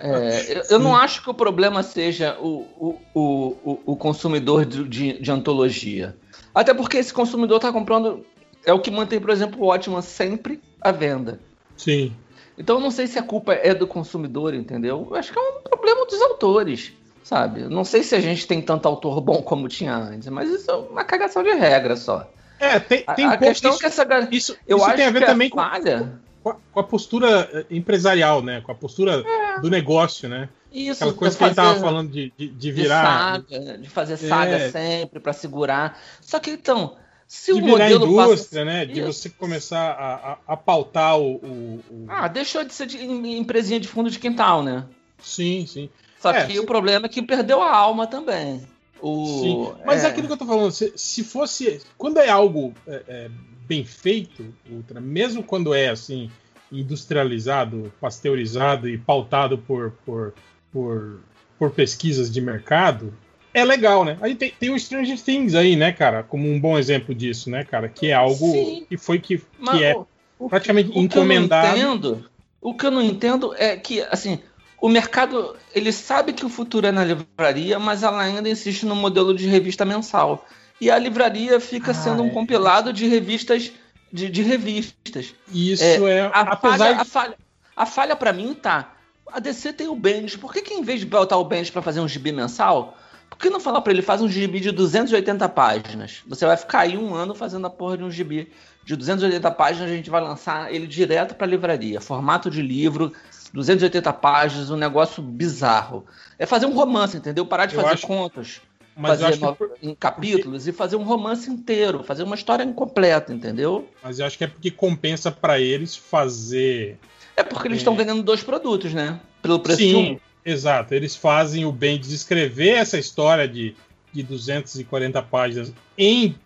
É, 0.00 0.56
eu, 0.58 0.62
eu 0.70 0.78
não 0.78 0.94
acho 0.96 1.20
que 1.22 1.28
o 1.28 1.34
problema 1.34 1.82
seja 1.82 2.36
o, 2.40 2.60
o, 2.78 3.00
o, 3.12 3.22
o- 3.64 3.82
o 3.86 3.96
consumidor 3.96 4.64
de, 4.64 4.84
de, 4.88 5.20
de 5.20 5.30
antologia. 5.32 6.16
Até 6.54 6.72
porque 6.72 6.96
esse 6.96 7.12
consumidor 7.12 7.58
tá 7.58 7.72
comprando. 7.72 8.24
É 8.64 8.72
o 8.72 8.78
que 8.78 8.88
mantém, 8.90 9.20
por 9.20 9.30
exemplo, 9.30 9.60
o 9.60 9.66
Watchman 9.66 10.00
sempre 10.00 10.60
à 10.82 10.92
venda. 10.92 11.38
Sim. 11.76 12.12
Então 12.58 12.76
eu 12.76 12.80
não 12.82 12.90
sei 12.90 13.06
se 13.06 13.18
a 13.18 13.22
culpa 13.22 13.54
é 13.54 13.74
do 13.74 13.86
consumidor, 13.86 14.54
entendeu? 14.54 15.06
Eu 15.10 15.16
acho 15.16 15.32
que 15.32 15.38
é 15.38 15.42
um 15.42 15.62
problema 15.62 16.04
dos 16.06 16.20
autores, 16.22 16.92
sabe? 17.24 17.62
Não 17.62 17.84
sei 17.84 18.02
se 18.02 18.14
a 18.14 18.20
gente 18.20 18.46
tem 18.46 18.60
tanto 18.60 18.86
autor 18.86 19.20
bom 19.20 19.42
como 19.42 19.68
tinha 19.68 19.94
antes, 19.96 20.28
mas 20.28 20.50
isso 20.50 20.70
é 20.70 20.74
uma 20.74 21.04
cagação 21.04 21.42
de 21.42 21.50
regra 21.52 21.96
só. 21.96 22.28
É, 22.60 22.78
tem, 22.78 23.02
A, 23.06 23.14
tem 23.14 23.24
a 23.24 23.30
pouco- 23.30 23.44
questão 23.46 23.70
é 23.70 23.72
isso, 23.72 23.80
que 23.80 23.86
essa 23.86 24.28
isso, 24.30 24.56
Eu 24.68 24.76
isso 24.76 24.86
acho 24.86 24.96
tem 24.96 25.06
a 25.06 25.10
ver 25.10 25.20
que 25.20 25.26
também 25.26 25.48
a 25.48 25.50
com, 25.50 25.56
falha. 25.56 26.12
com 26.42 26.50
a, 26.50 26.56
com 26.72 26.80
a 26.80 26.84
postura 26.84 27.50
eh, 27.52 27.66
empresarial, 27.70 28.40
né? 28.42 28.60
Com 28.60 28.70
a 28.70 28.74
postura 28.74 29.24
do 29.60 29.68
negócio, 29.68 30.28
né? 30.28 30.48
Isso, 30.70 31.02
Aquela 31.02 31.18
coisa 31.18 31.34
é 31.34 31.38
que 31.38 31.44
a 31.44 31.46
gente 31.48 31.56
tava 31.56 31.80
falando 31.80 32.10
de, 32.10 32.32
de, 32.38 32.46
de 32.48 32.54
de 32.54 32.72
virar. 32.72 33.42
saga, 33.42 33.78
de 33.78 33.88
fazer 33.90 34.16
saga 34.16 34.52
É. 34.56 34.70
sempre 34.70 35.18
pra 35.20 35.32
segurar. 35.32 35.98
Só 36.20 36.38
que 36.38 36.50
então, 36.52 36.96
se 37.34 37.50
De 37.54 37.60
o 37.60 37.64
virar 37.64 37.88
modelo 37.90 38.04
indústria, 38.12 38.36
passa... 38.36 38.64
né? 38.66 38.84
De 38.84 39.00
Isso. 39.00 39.10
você 39.12 39.30
começar 39.30 39.92
a, 39.92 40.14
a, 40.32 40.38
a 40.52 40.54
pautar 40.56 41.18
o, 41.18 41.36
o- 41.36 41.80
o- 41.90 42.04
Ah, 42.06 42.28
deixou 42.28 42.62
de 42.62 42.74
ser 42.74 42.86
de 42.86 42.98
em- 42.98 43.38
empresinha 43.38 43.80
de 43.80 43.88
fundo 43.88 44.10
de 44.10 44.18
quintal, 44.18 44.62
né? 44.62 44.84
Sim, 45.18 45.64
sim. 45.66 45.88
Só 46.20 46.30
É, 46.30 46.46
que 46.46 46.58
o 46.60 46.66
problema 46.66 47.06
é 47.06 47.08
que 47.08 47.22
perdeu 47.22 47.62
a 47.62 47.74
alma 47.74 48.06
também. 48.06 48.60
O... 49.00 49.24
Sim, 49.40 49.72
mas 49.86 50.04
é. 50.04 50.08
aquilo 50.08 50.26
que 50.26 50.34
eu 50.34 50.36
tô 50.36 50.44
falando, 50.44 50.70
se, 50.70 50.92
se 50.94 51.24
fosse. 51.24 51.80
Quando 51.96 52.18
é 52.18 52.28
algo 52.28 52.74
é, 52.86 53.02
é, 53.08 53.30
bem 53.66 53.82
feito, 53.82 54.44
Ultra, 54.70 55.00
mesmo 55.00 55.42
quando 55.42 55.72
é 55.72 55.88
assim, 55.88 56.30
industrializado, 56.70 57.90
pasteurizado 57.98 58.86
e 58.88 58.98
pautado 58.98 59.56
por, 59.56 59.92
por, 60.04 60.34
por, 60.70 61.20
por 61.58 61.70
pesquisas 61.70 62.30
de 62.30 62.42
mercado, 62.42 63.14
é 63.54 63.64
legal, 63.64 64.04
né? 64.04 64.16
Aí 64.20 64.34
tem, 64.34 64.50
tem 64.50 64.70
o 64.70 64.78
Stranger 64.78 65.20
Things 65.20 65.54
aí, 65.54 65.76
né, 65.76 65.92
cara? 65.92 66.22
Como 66.22 66.48
um 66.50 66.58
bom 66.60 66.78
exemplo 66.78 67.14
disso, 67.14 67.50
né, 67.50 67.64
cara? 67.64 67.88
Que 67.88 68.08
é 68.10 68.14
algo 68.14 68.34
Sim. 68.52 68.86
que 68.88 68.96
foi 68.96 69.18
que, 69.18 69.42
Mas 69.58 69.78
que 69.78 69.84
é 69.84 69.94
o- 70.38 70.48
praticamente 70.48 70.90
O 70.90 70.92
que 70.92 70.98
eu 70.98 71.02
não 71.02 71.04
encomendado. 71.04 71.76
entendo, 71.78 72.30
o 72.60 72.74
que 72.74 72.86
eu 72.86 72.90
não 72.90 73.02
entendo 73.02 73.54
é 73.56 73.76
que, 73.76 74.00
assim, 74.10 74.38
o 74.80 74.88
mercado, 74.88 75.56
ele 75.74 75.92
sabe 75.92 76.32
que 76.32 76.44
o 76.44 76.48
futuro 76.48 76.86
é 76.86 76.92
na 76.92 77.04
livraria, 77.04 77.78
mas 77.78 78.02
ela 78.02 78.20
ainda 78.22 78.48
insiste 78.48 78.84
no 78.84 78.96
modelo 78.96 79.34
de 79.34 79.46
revista 79.46 79.84
mensal. 79.84 80.46
E 80.80 80.90
a 80.90 80.98
livraria 80.98 81.60
fica 81.60 81.92
Ah, 81.92 81.94
sendo 81.94 82.22
um 82.24 82.28
é. 82.28 82.30
compilado 82.30 82.92
de 82.92 83.06
revistas, 83.06 83.70
de, 84.12 84.28
de 84.28 84.42
revistas. 84.42 85.34
Isso 85.52 86.06
é, 86.08 86.22
A 86.22 86.40
apesar 86.40 86.76
falha, 86.78 86.94
de 86.94 87.00
a 87.00 87.04
falha, 87.04 87.38
a 87.76 87.86
falha 87.86 88.16
para 88.16 88.32
mim 88.32 88.54
tá. 88.54 88.96
A 89.30 89.38
DC 89.38 89.72
tem 89.72 89.86
o 89.88 89.94
Bendis. 89.94 90.34
Por 90.36 90.52
que, 90.52 90.60
que 90.60 90.74
em 90.74 90.82
vez 90.82 90.98
de 91.00 91.06
botar 91.06 91.36
o 91.36 91.44
Bendis 91.44 91.70
pra 91.70 91.80
fazer 91.80 92.00
um 92.00 92.08
gibi 92.08 92.32
mensal, 92.32 92.98
que 93.42 93.50
não 93.50 93.60
falar 93.60 93.80
pra 93.82 93.92
ele 93.92 94.02
faz 94.02 94.22
um 94.22 94.28
gibi 94.28 94.60
de 94.60 94.70
280 94.70 95.48
páginas? 95.48 96.22
Você 96.26 96.46
vai 96.46 96.56
ficar 96.56 96.80
aí 96.80 96.96
um 96.96 97.14
ano 97.14 97.34
fazendo 97.34 97.66
a 97.66 97.70
porra 97.70 97.98
de 97.98 98.04
um 98.04 98.10
gibi 98.10 98.50
de 98.84 98.96
280 98.96 99.50
páginas, 99.50 99.90
a 99.90 99.94
gente 99.94 100.08
vai 100.10 100.20
lançar 100.20 100.72
ele 100.72 100.86
direto 100.86 101.34
pra 101.34 101.46
livraria. 101.46 102.00
Formato 102.00 102.50
de 102.50 102.62
livro, 102.62 103.12
280 103.52 104.12
páginas, 104.12 104.70
um 104.70 104.76
negócio 104.76 105.22
bizarro. 105.22 106.04
É 106.38 106.46
fazer 106.46 106.66
um 106.66 106.72
romance, 106.72 107.16
entendeu? 107.16 107.44
Parar 107.46 107.66
de 107.66 107.74
Eu 107.74 107.80
fazer 107.82 107.94
acho- 107.94 108.06
contos. 108.06 108.60
mas 108.96 109.20
fazer 109.20 109.38
no- 109.40 109.54
por- 109.56 109.70
em 109.82 109.94
capítulos 109.94 110.66
e 110.68 110.72
fazer 110.72 110.96
um 110.96 111.02
romance 111.04 111.50
inteiro, 111.50 112.02
fazer 112.02 112.22
uma 112.24 112.34
história 112.34 112.62
incompleta, 112.64 113.32
entendeu? 113.32 113.88
Mas 114.02 114.18
eu 114.18 114.26
acho 114.26 114.36
que 114.38 114.44
é 114.44 114.48
porque 114.48 114.70
compensa 114.70 115.30
pra 115.30 115.58
eles 115.60 115.94
fazer. 115.96 116.98
É 117.36 117.42
porque 117.42 117.68
eles 117.68 117.78
É. 117.78 117.80
estão 117.80 117.96
vendendo 117.96 118.22
dois 118.22 118.42
produtos, 118.42 118.92
né? 118.92 119.18
Pelo 119.40 119.58
preço 119.60 119.78
de 119.80 119.90
Sim, 119.90 120.12
um. 120.14 120.18
Exato. 120.44 120.94
Eles 120.94 121.16
fazem 121.16 121.64
o 121.64 121.72
bem 121.72 121.98
de 121.98 122.14
escrever 122.14 122.76
essa 122.76 122.98
história 122.98 123.46
de, 123.48 123.74
de 124.12 124.22
240 124.22 125.22
páginas 125.22 125.72
em 125.96 126.36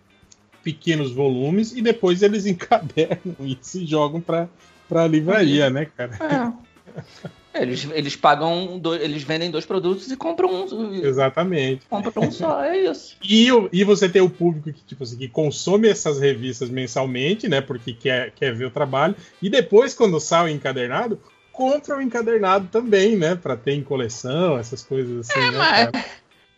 pequenos 0.63 1.13
volumes 1.13 1.73
e 1.73 1.81
depois 1.81 2.23
eles 2.23 2.45
encadernam 2.47 3.37
isso 3.41 3.79
e 3.79 3.87
jogam 3.87 4.21
pra, 4.21 4.49
pra 4.89 5.07
livraria, 5.07 5.71
né, 5.71 5.87
cara? 5.97 6.13
É. 6.21 7.63
Eles, 7.63 7.89
eles 7.93 8.17
pagam, 8.17 8.79
dois, 8.79 9.01
eles 9.01 9.23
vendem 9.23 9.51
dois 9.51 9.65
produtos 9.65 10.11
e 10.11 10.17
compram 10.17 10.67
um, 10.67 10.95
Exatamente. 10.95 11.87
compram 11.87 12.29
um 12.29 12.31
só, 12.31 12.63
é 12.63 12.79
isso. 12.79 13.17
E, 13.25 13.49
e 13.73 13.85
você 13.85 14.09
tem 14.09 14.21
o 14.23 14.31
público 14.31 14.73
que, 14.73 14.85
tipo 14.85 15.03
assim, 15.03 15.17
que 15.17 15.29
consome 15.29 15.89
essas 15.89 16.21
revistas 16.21 16.69
mensalmente, 16.69 17.49
né? 17.49 17.61
Porque 17.61 17.93
quer, 17.93 18.31
quer 18.33 18.55
ver 18.55 18.67
o 18.67 18.71
trabalho. 18.71 19.15
E 19.41 19.49
depois, 19.49 19.95
quando 19.95 20.21
sai 20.21 20.47
o 20.47 20.49
encadernado, 20.49 21.19
compra 21.57 21.97
o 21.97 22.03
encadernado 22.03 22.69
também, 22.71 23.17
né? 23.17 23.35
Pra 23.35 23.57
ter 23.57 23.73
em 23.73 23.83
coleção, 23.83 24.59
essas 24.59 24.83
coisas 24.83 25.27
assim, 25.29 25.41
né, 25.41 25.59
mas- 25.59 25.71
cara? 25.71 25.93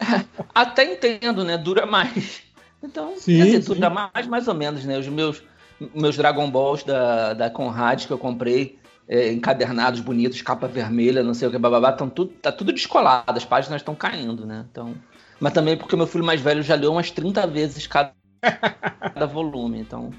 Até 0.55 0.93
entendo, 0.93 1.45
né? 1.45 1.57
Dura 1.57 1.87
mais. 1.87 2.43
Então, 2.83 3.15
Sim, 3.17 3.45
dizer, 3.45 3.63
sim. 3.63 3.75
dura 3.75 3.89
mais, 3.91 4.27
mais 4.27 4.49
ou 4.49 4.55
menos, 4.55 4.85
né? 4.85 4.99
Os 4.99 5.09
meus, 5.09 5.43
meus 5.95 6.17
Dragon 6.17 6.51
Balls 6.51 6.83
da, 6.85 7.33
da 7.33 7.49
Conrad 7.51 8.07
que 8.07 8.13
eu 8.13 8.19
comprei, 8.19 8.79
é, 9.09 9.33
encadernados, 9.33 10.01
bonitos, 10.01 10.43
capa 10.43 10.67
vermelha, 10.67 11.23
não 11.23 11.35
sei 11.35 11.49
o 11.49 11.51
que, 11.51 11.59
bababá, 11.59 11.93
tão 11.93 12.09
tudo, 12.09 12.33
tá 12.33 12.53
tudo 12.53 12.73
descolado, 12.73 13.37
as 13.37 13.45
páginas 13.45 13.81
estão 13.81 13.95
caindo, 13.95 14.45
né? 14.45 14.67
Então, 14.71 14.95
mas 15.41 15.53
também 15.53 15.77
porque 15.77 15.95
o 15.95 15.99
meu 15.99 16.07
filho 16.07 16.25
mais 16.25 16.41
velho 16.41 16.63
já 16.63 16.75
leu 16.75 16.93
umas 16.93 17.11
30 17.11 17.47
vezes 17.47 17.87
cada, 17.87 18.13
cada 18.43 19.27
volume, 19.27 19.79
então. 19.81 20.11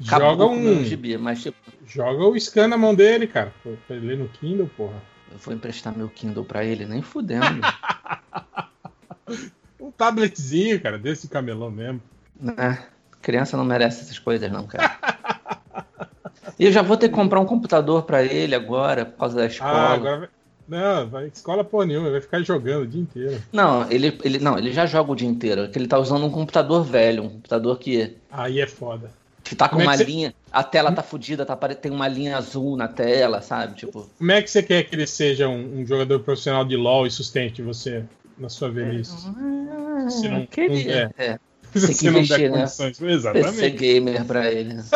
Joga 0.00 0.44
com 0.46 0.54
o 0.56 0.80
um- 0.80 0.84
gibi, 0.84 1.16
mas 1.18 1.42
tipo, 1.42 1.56
Joga 1.86 2.24
o 2.24 2.36
scan 2.38 2.68
na 2.68 2.76
mão 2.76 2.94
dele, 2.94 3.26
cara. 3.26 3.52
Pra 3.62 3.72
pra 3.86 3.96
ele 3.96 4.06
ler 4.06 4.18
no 4.18 4.28
Kindle, 4.28 4.70
porra. 4.76 5.02
eu 5.32 5.38
vou 5.38 5.52
emprestar 5.52 5.96
meu 5.96 6.08
Kindle 6.08 6.44
pra 6.44 6.64
ele, 6.64 6.86
nem 6.86 7.02
fudendo. 7.02 7.44
Um 9.80 9.90
tabletzinho, 9.90 10.80
cara, 10.80 10.98
desse 10.98 11.26
camelão 11.26 11.70
mesmo. 11.70 12.02
né? 12.38 12.86
Criança 13.22 13.56
não 13.56 13.64
merece 13.64 14.02
essas 14.02 14.18
coisas, 14.18 14.50
não, 14.50 14.66
cara. 14.66 14.98
E 16.58 16.66
eu 16.66 16.72
já 16.72 16.82
vou 16.82 16.96
ter 16.96 17.08
que 17.08 17.14
comprar 17.14 17.40
um 17.40 17.46
computador 17.46 18.02
pra 18.02 18.22
ele 18.22 18.54
agora, 18.54 19.06
por 19.06 19.18
causa 19.18 19.36
da 19.36 19.46
escola. 19.46 19.72
Ah, 19.72 19.92
agora 19.94 20.18
vai. 20.18 20.28
Não, 20.68 21.08
vai 21.08 21.26
escola 21.26 21.64
porra 21.64 21.86
nenhuma, 21.86 22.10
vai 22.10 22.20
ficar 22.20 22.40
jogando 22.42 22.82
o 22.82 22.86
dia 22.86 23.00
inteiro. 23.00 23.42
Não, 23.52 23.90
ele, 23.90 24.16
ele, 24.22 24.38
não, 24.38 24.56
ele 24.56 24.72
já 24.72 24.86
joga 24.86 25.10
o 25.10 25.16
dia 25.16 25.28
inteiro. 25.28 25.62
é 25.62 25.68
Que 25.68 25.78
ele 25.78 25.88
tá 25.88 25.98
usando 25.98 26.24
um 26.24 26.30
computador 26.30 26.84
velho, 26.84 27.24
um 27.24 27.28
computador 27.30 27.78
que, 27.78 28.16
Aí 28.30 28.60
é 28.60 28.66
foda. 28.68 29.10
Que 29.44 29.54
tá 29.56 29.68
com 29.68 29.76
Como 29.76 29.82
é 29.82 29.86
uma 29.92 29.96
cê- 29.96 30.04
linha. 30.04 30.34
A 30.52 30.62
tela 30.62 30.92
tá 30.92 31.02
fodida, 31.02 31.44
tá, 31.46 31.56
tem 31.56 31.90
uma 31.92 32.06
linha 32.08 32.36
azul 32.36 32.76
na 32.76 32.88
tela, 32.88 33.40
sabe? 33.40 33.74
Tipo. 33.76 34.08
Como 34.18 34.32
é 34.32 34.42
que 34.42 34.50
você 34.50 34.62
quer 34.62 34.82
que 34.84 34.94
ele 34.94 35.06
seja 35.06 35.48
um, 35.48 35.80
um 35.80 35.86
jogador 35.86 36.20
profissional 36.20 36.64
de 36.64 36.76
LoL 36.76 37.06
e 37.06 37.10
sustente 37.10 37.62
você 37.62 38.04
na 38.38 38.48
sua 38.48 38.70
velhice? 38.70 39.16
Se 40.10 40.28
não- 40.28 40.46
queria. 40.46 41.12
não 41.18 41.24
É, 41.24 41.38
que 41.72 42.04
não 42.06 42.12
der 42.14 42.18
investir, 42.20 42.50
né? 42.50 42.58
condições. 42.58 42.98
PC 42.98 43.12
Exatamente. 43.12 43.70
gamer 43.76 44.24
pra 44.24 44.50
ele. 44.50 44.76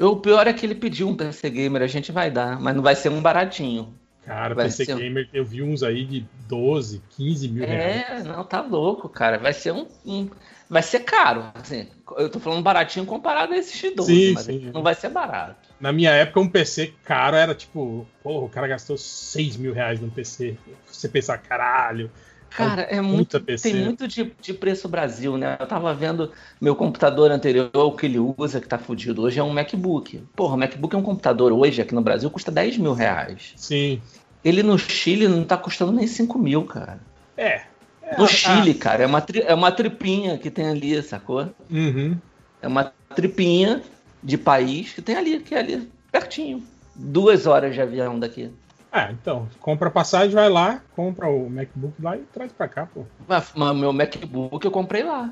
o 0.00 0.16
pior 0.16 0.46
é 0.46 0.52
que 0.52 0.66
ele 0.66 0.74
pediu 0.74 1.08
um 1.08 1.14
PC 1.16 1.48
gamer, 1.50 1.82
a 1.82 1.86
gente 1.86 2.10
vai 2.10 2.30
dar, 2.30 2.60
mas 2.60 2.74
não 2.74 2.82
vai 2.82 2.96
ser 2.96 3.08
um 3.10 3.20
baratinho. 3.20 3.94
Cara, 4.24 4.54
Vai 4.54 4.66
PC 4.66 4.84
ser 4.84 4.96
Gamer, 4.96 5.26
eu 5.32 5.42
vi 5.42 5.62
uns 5.62 5.82
aí 5.82 6.04
de 6.04 6.26
12, 6.46 7.00
15 7.16 7.48
mil 7.48 7.64
reais. 7.66 8.26
É, 8.26 8.28
não, 8.28 8.44
tá 8.44 8.60
louco, 8.60 9.08
cara. 9.08 9.38
Vai 9.38 9.54
ser 9.54 9.72
um. 9.72 9.86
um- 10.04 10.28
vai 10.68 10.82
ser 10.82 11.00
caro. 11.00 11.44
Assim, 11.54 11.86
eu 12.16 12.28
tô 12.28 12.38
falando 12.38 12.62
baratinho 12.62 13.06
comparado 13.06 13.52
a 13.52 13.56
esse 13.56 13.76
X12, 13.76 14.04
Sim, 14.04 14.32
mas 14.32 14.44
sim. 14.44 14.70
não 14.72 14.82
vai 14.82 14.94
ser 14.94 15.08
barato. 15.08 15.68
Na 15.80 15.92
minha 15.92 16.10
época, 16.10 16.40
um 16.40 16.48
PC 16.48 16.94
caro 17.04 17.36
era 17.36 17.54
tipo, 17.54 18.06
porra, 18.22 18.44
o 18.44 18.48
cara 18.48 18.68
gastou 18.68 18.96
6 18.96 19.56
mil 19.56 19.72
reais 19.72 20.00
num 20.00 20.10
PC. 20.10 20.56
Você 20.86 21.08
pensar, 21.08 21.38
caralho, 21.38 22.10
Cara, 22.50 22.82
é 22.82 22.96
Puta 22.96 23.02
muito. 23.02 23.40
PC. 23.40 23.70
Tem 23.70 23.84
muito 23.84 24.08
de, 24.08 24.32
de 24.40 24.54
preço 24.54 24.88
Brasil, 24.88 25.36
né? 25.36 25.56
Eu 25.60 25.66
tava 25.66 25.92
vendo 25.94 26.32
meu 26.60 26.74
computador 26.74 27.30
anterior, 27.30 27.70
o 27.74 27.92
que 27.92 28.06
ele 28.06 28.18
usa, 28.18 28.60
que 28.60 28.68
tá 28.68 28.78
fudido 28.78 29.22
hoje, 29.22 29.38
é 29.38 29.42
um 29.42 29.52
MacBook. 29.52 30.24
Porra, 30.34 30.54
o 30.54 30.58
MacBook 30.58 30.94
é 30.94 30.98
um 30.98 31.02
computador 31.02 31.52
hoje, 31.52 31.82
aqui 31.82 31.94
no 31.94 32.00
Brasil, 32.00 32.30
custa 32.30 32.50
10 32.50 32.78
mil 32.78 32.94
reais. 32.94 33.52
Sim. 33.56 34.00
Ele 34.44 34.62
no 34.62 34.78
Chile 34.78 35.28
não 35.28 35.44
tá 35.44 35.56
custando 35.56 35.92
nem 35.92 36.06
5 36.06 36.38
mil, 36.38 36.64
cara. 36.64 37.00
É. 37.36 37.62
É, 38.10 38.16
No 38.18 38.24
a- 38.24 38.28
Chile, 38.28 38.74
cara, 38.74 39.02
é 39.02 39.06
uma, 39.06 39.20
tri- 39.20 39.42
é 39.46 39.54
uma 39.54 39.70
tripinha 39.72 40.38
que 40.38 40.50
tem 40.50 40.68
ali, 40.68 41.02
sacou? 41.02 41.48
Uhum. 41.70 42.16
É 42.62 42.66
uma 42.68 42.92
tripinha 43.14 43.82
de 44.22 44.36
país 44.38 44.92
que 44.92 45.02
tem 45.02 45.16
ali, 45.16 45.40
que 45.40 45.54
é 45.54 45.58
ali, 45.58 45.90
pertinho. 46.10 46.62
Duas 46.94 47.46
horas 47.46 47.74
de 47.74 47.80
avião 47.80 48.18
daqui. 48.18 48.50
Ah, 48.90 49.12
então, 49.12 49.46
compra 49.60 49.90
passagem, 49.90 50.30
vai 50.34 50.48
lá, 50.48 50.80
compra 50.96 51.28
o 51.28 51.48
MacBook 51.50 51.94
lá 52.02 52.16
e 52.16 52.20
traz 52.20 52.50
pra 52.50 52.66
cá, 52.66 52.86
pô. 52.86 53.04
Mas, 53.28 53.52
mas 53.54 53.76
meu 53.76 53.92
MacBook 53.92 54.64
eu 54.64 54.70
comprei 54.70 55.02
lá. 55.04 55.30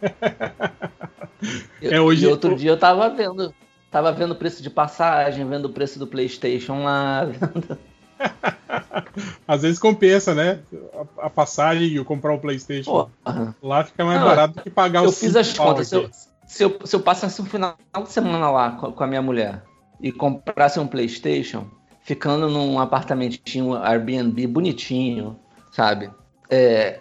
É, 1.80 2.00
hoje- 2.00 2.24
e 2.24 2.28
outro 2.28 2.54
dia 2.56 2.70
eu 2.70 2.78
tava 2.78 3.08
vendo. 3.10 3.52
Tava 3.90 4.12
vendo 4.12 4.30
o 4.30 4.36
preço 4.36 4.62
de 4.62 4.70
passagem, 4.70 5.46
vendo 5.46 5.64
o 5.66 5.72
preço 5.72 5.98
do 5.98 6.06
Playstation 6.06 6.84
lá. 6.84 7.24
vendo- 7.26 7.78
Às 9.46 9.62
vezes 9.62 9.78
compensa, 9.78 10.34
né? 10.34 10.60
A, 11.18 11.26
a 11.26 11.30
passagem 11.30 11.88
e 11.88 12.04
comprar 12.04 12.34
o 12.34 12.38
PlayStation 12.38 13.08
Porra. 13.24 13.54
lá 13.62 13.84
fica 13.84 14.04
mais 14.04 14.20
Não, 14.20 14.26
barato 14.26 14.54
do 14.54 14.62
que 14.62 14.70
pagar 14.70 15.04
Eu 15.04 15.10
os 15.10 15.18
fiz 15.18 15.36
as 15.36 15.52
contas. 15.56 15.88
Se 15.88 15.96
eu, 15.96 16.10
se, 16.46 16.64
eu, 16.64 16.78
se 16.84 16.96
eu 16.96 17.00
passasse 17.00 17.40
um 17.40 17.44
final 17.44 17.76
de 17.94 18.10
semana 18.10 18.50
lá 18.50 18.72
com, 18.72 18.92
com 18.92 19.04
a 19.04 19.06
minha 19.06 19.22
mulher 19.22 19.62
e 20.00 20.10
comprasse 20.10 20.80
um 20.80 20.86
PlayStation, 20.86 21.66
ficando 22.02 22.48
num 22.48 22.78
apartamentinho 22.78 23.74
Airbnb 23.74 24.46
bonitinho, 24.46 25.38
sabe? 25.70 26.10
É, 26.50 27.00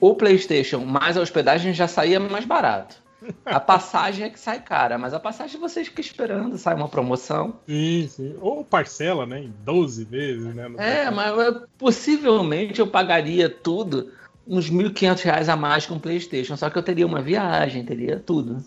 o 0.00 0.14
PlayStation 0.14 0.80
mais 0.80 1.16
a 1.16 1.20
hospedagem 1.20 1.72
já 1.72 1.88
saía 1.88 2.20
mais 2.20 2.44
barato. 2.44 3.05
A 3.44 3.60
passagem 3.60 4.26
é 4.26 4.30
que 4.30 4.38
sai 4.38 4.60
cara, 4.60 4.98
mas 4.98 5.14
a 5.14 5.20
passagem 5.20 5.60
você 5.60 5.84
fica 5.84 6.00
esperando, 6.00 6.58
sai 6.58 6.74
uma 6.74 6.88
promoção. 6.88 7.56
Sim, 7.66 8.08
sim. 8.08 8.36
Ou 8.40 8.64
parcela, 8.64 9.26
né? 9.26 9.40
Em 9.40 9.52
12 9.64 10.04
vezes, 10.04 10.54
né? 10.54 10.68
no 10.68 10.80
É, 10.80 11.10
mas 11.10 11.62
possivelmente 11.78 12.80
eu 12.80 12.86
pagaria 12.86 13.48
tudo 13.48 14.12
uns 14.46 14.70
1.500 14.70 15.22
reais 15.22 15.48
a 15.48 15.56
mais 15.56 15.86
com 15.86 15.94
o 15.94 16.00
PlayStation, 16.00 16.56
só 16.56 16.70
que 16.70 16.78
eu 16.78 16.82
teria 16.82 17.06
uma 17.06 17.20
viagem, 17.20 17.84
teria 17.84 18.18
tudo. 18.18 18.62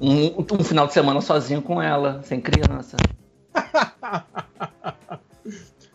Um, 0.00 0.44
um 0.52 0.64
final 0.64 0.86
de 0.86 0.92
semana 0.92 1.20
sozinho 1.20 1.62
com 1.62 1.80
ela, 1.80 2.22
sem 2.22 2.40
criança. 2.40 2.96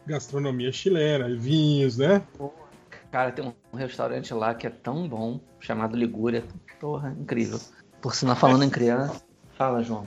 Gastronomia 0.05 0.71
chilena, 0.71 1.27
vinhos, 1.35 1.97
né? 1.97 2.21
Cara, 3.11 3.31
tem 3.31 3.53
um 3.73 3.77
restaurante 3.77 4.33
lá 4.33 4.53
que 4.53 4.67
é 4.67 4.69
tão 4.69 5.07
bom, 5.07 5.39
chamado 5.59 5.95
Ligúria. 5.95 6.43
Porra, 6.79 7.15
incrível. 7.19 7.59
Por 8.01 8.13
sinal, 8.13 8.35
falando 8.35 8.63
em 8.63 8.69
criança, 8.69 9.21
fala, 9.57 9.81
João. 9.83 10.05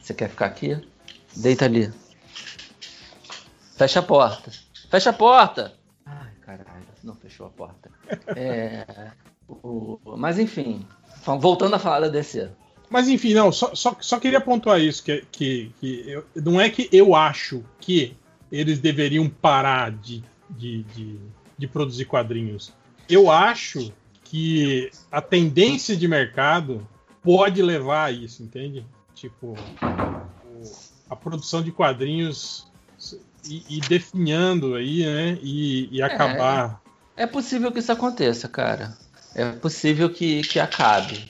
Você 0.00 0.14
quer 0.14 0.28
ficar 0.28 0.46
aqui? 0.46 0.80
Deita 1.36 1.64
ali. 1.64 1.92
Fecha 3.76 4.00
a 4.00 4.02
porta. 4.02 4.50
Fecha 4.90 5.10
a 5.10 5.12
porta! 5.12 5.74
Ai, 6.04 6.30
caralho, 6.42 6.86
não 7.02 7.14
fechou 7.14 7.46
a 7.46 7.50
porta. 7.50 7.90
É. 8.36 9.10
o- 9.48 9.98
mas 10.16 10.38
enfim, 10.38 10.86
voltando 11.40 11.74
a 11.74 11.78
falar 11.78 12.00
da 12.00 12.08
DC. 12.08 12.50
Mas 12.90 13.08
enfim, 13.08 13.32
não, 13.32 13.50
só, 13.50 13.74
só, 13.74 13.96
só 14.00 14.20
queria 14.20 14.40
pontuar 14.40 14.78
isso, 14.80 15.02
que, 15.02 15.24
que, 15.32 15.72
que 15.80 16.04
eu- 16.10 16.26
não 16.36 16.60
é 16.60 16.68
que 16.68 16.88
eu 16.92 17.14
acho 17.14 17.64
que 17.80 18.16
eles 18.50 18.78
deveriam 18.78 19.28
parar 19.28 19.90
de, 19.90 20.22
de, 20.50 20.82
de, 20.84 21.18
de 21.56 21.66
produzir 21.66 22.04
quadrinhos. 22.04 22.72
Eu 23.08 23.30
acho 23.30 23.92
que 24.24 24.90
a 25.10 25.20
tendência 25.20 25.96
de 25.96 26.08
mercado 26.08 26.86
pode 27.22 27.62
levar 27.62 28.06
a 28.06 28.10
isso, 28.12 28.42
entende? 28.42 28.84
Tipo, 29.14 29.54
a 31.08 31.14
produção 31.14 31.62
de 31.62 31.70
quadrinhos 31.70 32.66
e, 33.44 33.80
definhando 33.80 34.74
aí, 34.74 35.04
né? 35.04 35.38
E, 35.42 35.88
e 35.96 36.02
acabar. 36.02 36.80
É 37.16 37.26
possível 37.26 37.70
que 37.70 37.80
isso 37.80 37.92
aconteça, 37.92 38.48
cara. 38.48 38.96
É 39.34 39.50
possível 39.52 40.10
que, 40.10 40.42
que 40.42 40.58
acabe. 40.60 41.26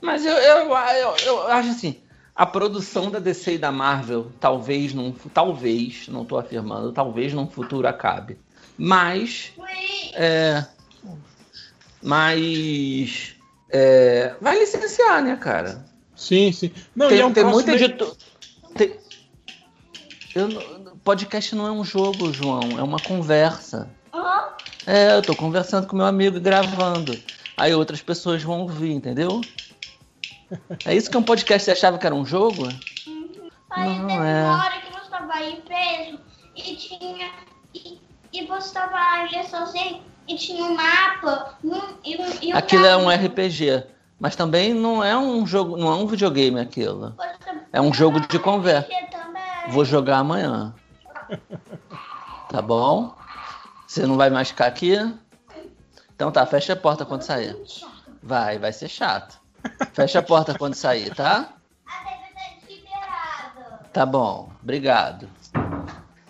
Mas 0.00 0.24
eu, 0.24 0.34
eu, 0.34 0.70
eu, 0.70 1.16
eu 1.24 1.46
acho 1.48 1.70
assim, 1.70 1.96
a 2.34 2.44
produção 2.44 3.10
da 3.10 3.18
DC 3.18 3.54
e 3.54 3.58
da 3.58 3.72
Marvel 3.72 4.30
talvez 4.40 4.92
num, 4.92 5.12
talvez, 5.12 6.08
não 6.08 6.22
estou 6.22 6.38
afirmando, 6.38 6.92
talvez 6.92 7.32
num 7.32 7.46
futuro 7.46 7.86
acabe. 7.86 8.38
Mas 8.76 9.52
é, 10.14 10.64
mas 12.02 13.34
é, 13.70 14.34
vai 14.40 14.58
licenciar, 14.58 15.22
né, 15.22 15.36
cara? 15.36 15.84
Sim, 16.16 16.52
sim. 16.52 16.72
Não, 16.94 17.08
tem 17.08 17.18
e 17.18 17.20
é 17.20 17.26
um 17.26 17.32
tem 17.32 17.44
muito 17.44 17.66
meio- 17.66 17.84
editor. 17.84 18.16
tem- 18.76 18.96
eu 20.34 20.48
podcast 21.04 21.54
não 21.54 21.66
é 21.66 21.70
um 21.72 21.84
jogo, 21.84 22.32
João, 22.32 22.60
é 22.78 22.82
uma 22.82 22.98
conversa. 22.98 23.88
É, 24.86 25.16
eu 25.16 25.22
tô 25.22 25.34
conversando 25.34 25.86
com 25.86 25.96
meu 25.96 26.04
amigo 26.06 26.36
e 26.36 26.40
gravando. 26.40 27.18
Aí 27.56 27.72
outras 27.74 28.02
pessoas 28.02 28.42
vão 28.42 28.62
ouvir, 28.62 28.90
entendeu? 28.92 29.40
É 30.84 30.94
isso 30.94 31.10
que 31.10 31.16
um 31.16 31.22
podcast 31.22 31.64
você 31.64 31.70
achava 31.70 31.98
que 31.98 32.04
era 32.06 32.14
um 32.14 32.26
jogo? 32.26 32.66
Aí 33.70 33.84
Não, 33.86 34.08
teve 34.08 34.28
é. 34.28 34.42
uma 34.44 34.64
hora 34.64 34.80
que 34.80 34.92
você 34.92 35.10
tava 35.10 35.32
aí 35.34 35.62
preso 35.64 36.20
e 36.56 36.76
tinha. 36.76 37.30
E, 37.74 37.98
e 38.34 38.46
você 38.46 38.74
tava 38.74 38.96
ali 38.96 39.46
sozinho 39.46 40.02
e 40.26 40.36
tinha 40.36 40.64
um 40.64 40.74
mapa 40.74 41.54
e 41.62 41.68
um, 41.68 41.80
e 42.04 42.16
um, 42.16 42.42
e 42.42 42.52
um 42.52 42.56
Aquilo 42.56 42.84
é 42.84 42.96
um. 42.96 43.08
RPG. 43.08 43.84
Mas 44.18 44.34
também 44.34 44.72
não 44.72 45.02
é 45.02 45.16
um 45.16 45.46
jogo, 45.46 45.76
não 45.76 45.88
é 45.92 45.94
um 45.94 46.06
videogame 46.06 46.60
aquilo. 46.60 47.16
É 47.72 47.80
um 47.80 47.92
jogo 47.92 48.20
de 48.20 48.38
conversa. 48.38 48.88
Vou 49.68 49.84
jogar 49.84 50.18
amanhã. 50.18 50.74
Tá 52.48 52.62
bom? 52.62 53.14
Você 53.86 54.06
não 54.06 54.16
vai 54.16 54.30
mais 54.30 54.48
ficar 54.48 54.66
aqui? 54.66 54.94
Então 56.14 56.30
tá, 56.30 56.46
fecha 56.46 56.72
a 56.72 56.76
porta 56.76 57.04
quando 57.04 57.22
sair. 57.22 57.56
Vai, 58.22 58.58
vai 58.58 58.72
ser 58.72 58.88
chato. 58.88 59.38
Fecha 59.92 60.20
a 60.20 60.22
porta 60.22 60.56
quando 60.56 60.74
sair, 60.74 61.14
tá? 61.14 61.48
A 61.86 62.66
TV 62.66 62.84
tá. 62.88 63.82
Tá 63.92 64.06
bom, 64.06 64.50
obrigado. 64.62 65.28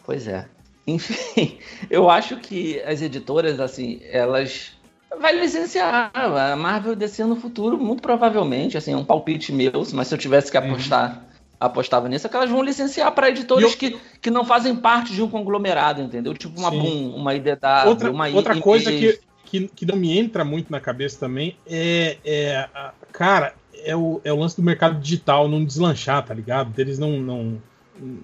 Pois 0.05 0.27
é. 0.27 0.49
Enfim, 0.87 1.59
eu 1.91 2.11
acho 2.11 2.37
que 2.37 2.81
as 2.83 3.01
editoras, 3.03 3.59
assim, 3.61 4.01
elas. 4.11 4.73
Vai 5.21 5.39
licenciar. 5.39 6.11
A 6.13 6.57
Marvel 6.57 6.97
descer 6.97 7.25
no 7.27 7.37
futuro, 7.37 7.79
muito 7.79 8.03
provavelmente, 8.03 8.77
assim, 8.77 8.93
é 8.93 8.97
um 8.97 9.05
palpite 9.05 9.53
meu, 9.53 9.85
mas 9.93 10.09
se 10.09 10.15
eu 10.15 10.19
tivesse 10.19 10.51
que 10.51 10.57
apostar, 10.57 11.25
apostava 11.59 12.09
nisso, 12.09 12.27
é 12.27 12.31
que 12.31 12.37
elas 12.37 12.51
vão 12.51 12.63
licenciar 12.63 13.13
para 13.13 13.31
editoras 13.31 13.65
Uhum. 13.65 13.71
E 13.71 13.73
eu- 13.73 13.79
que, 13.93 14.01
que 14.21 14.31
não 14.31 14.45
fazem 14.45 14.75
parte 14.75 15.13
de 15.13 15.23
um 15.23 15.29
conglomerado, 15.29 16.03
entendeu? 16.03 16.35
Tipo 16.35 16.59
uma 16.59 16.71
Sim. 16.71 16.79
Boom, 16.81 17.15
uma 17.17 17.35
IDW, 17.35 17.89
outra, 17.89 18.11
uma 18.11 18.29
outra 18.29 18.61
coisa 18.61 18.91
que, 18.91 19.21
que, 19.45 19.69
que 19.69 19.87
não 19.87 19.97
me 19.97 20.19
entra 20.19 20.45
muito 20.45 20.71
na 20.71 20.81
cabeça 20.81 21.19
também 21.21 21.57
é, 21.67 22.19
é 22.25 22.69
cara, 23.13 23.55
é 23.85 23.95
o, 23.95 24.21
é 24.25 24.33
o 24.33 24.37
lance 24.37 24.57
do 24.57 24.63
mercado 24.63 25.01
digital 25.01 25.49
não 25.49 25.65
deslanchar, 25.65 26.25
tá 26.25 26.35
ligado? 26.35 26.71
Deles 26.71 26.99
não 26.99 27.21
não 27.21 27.63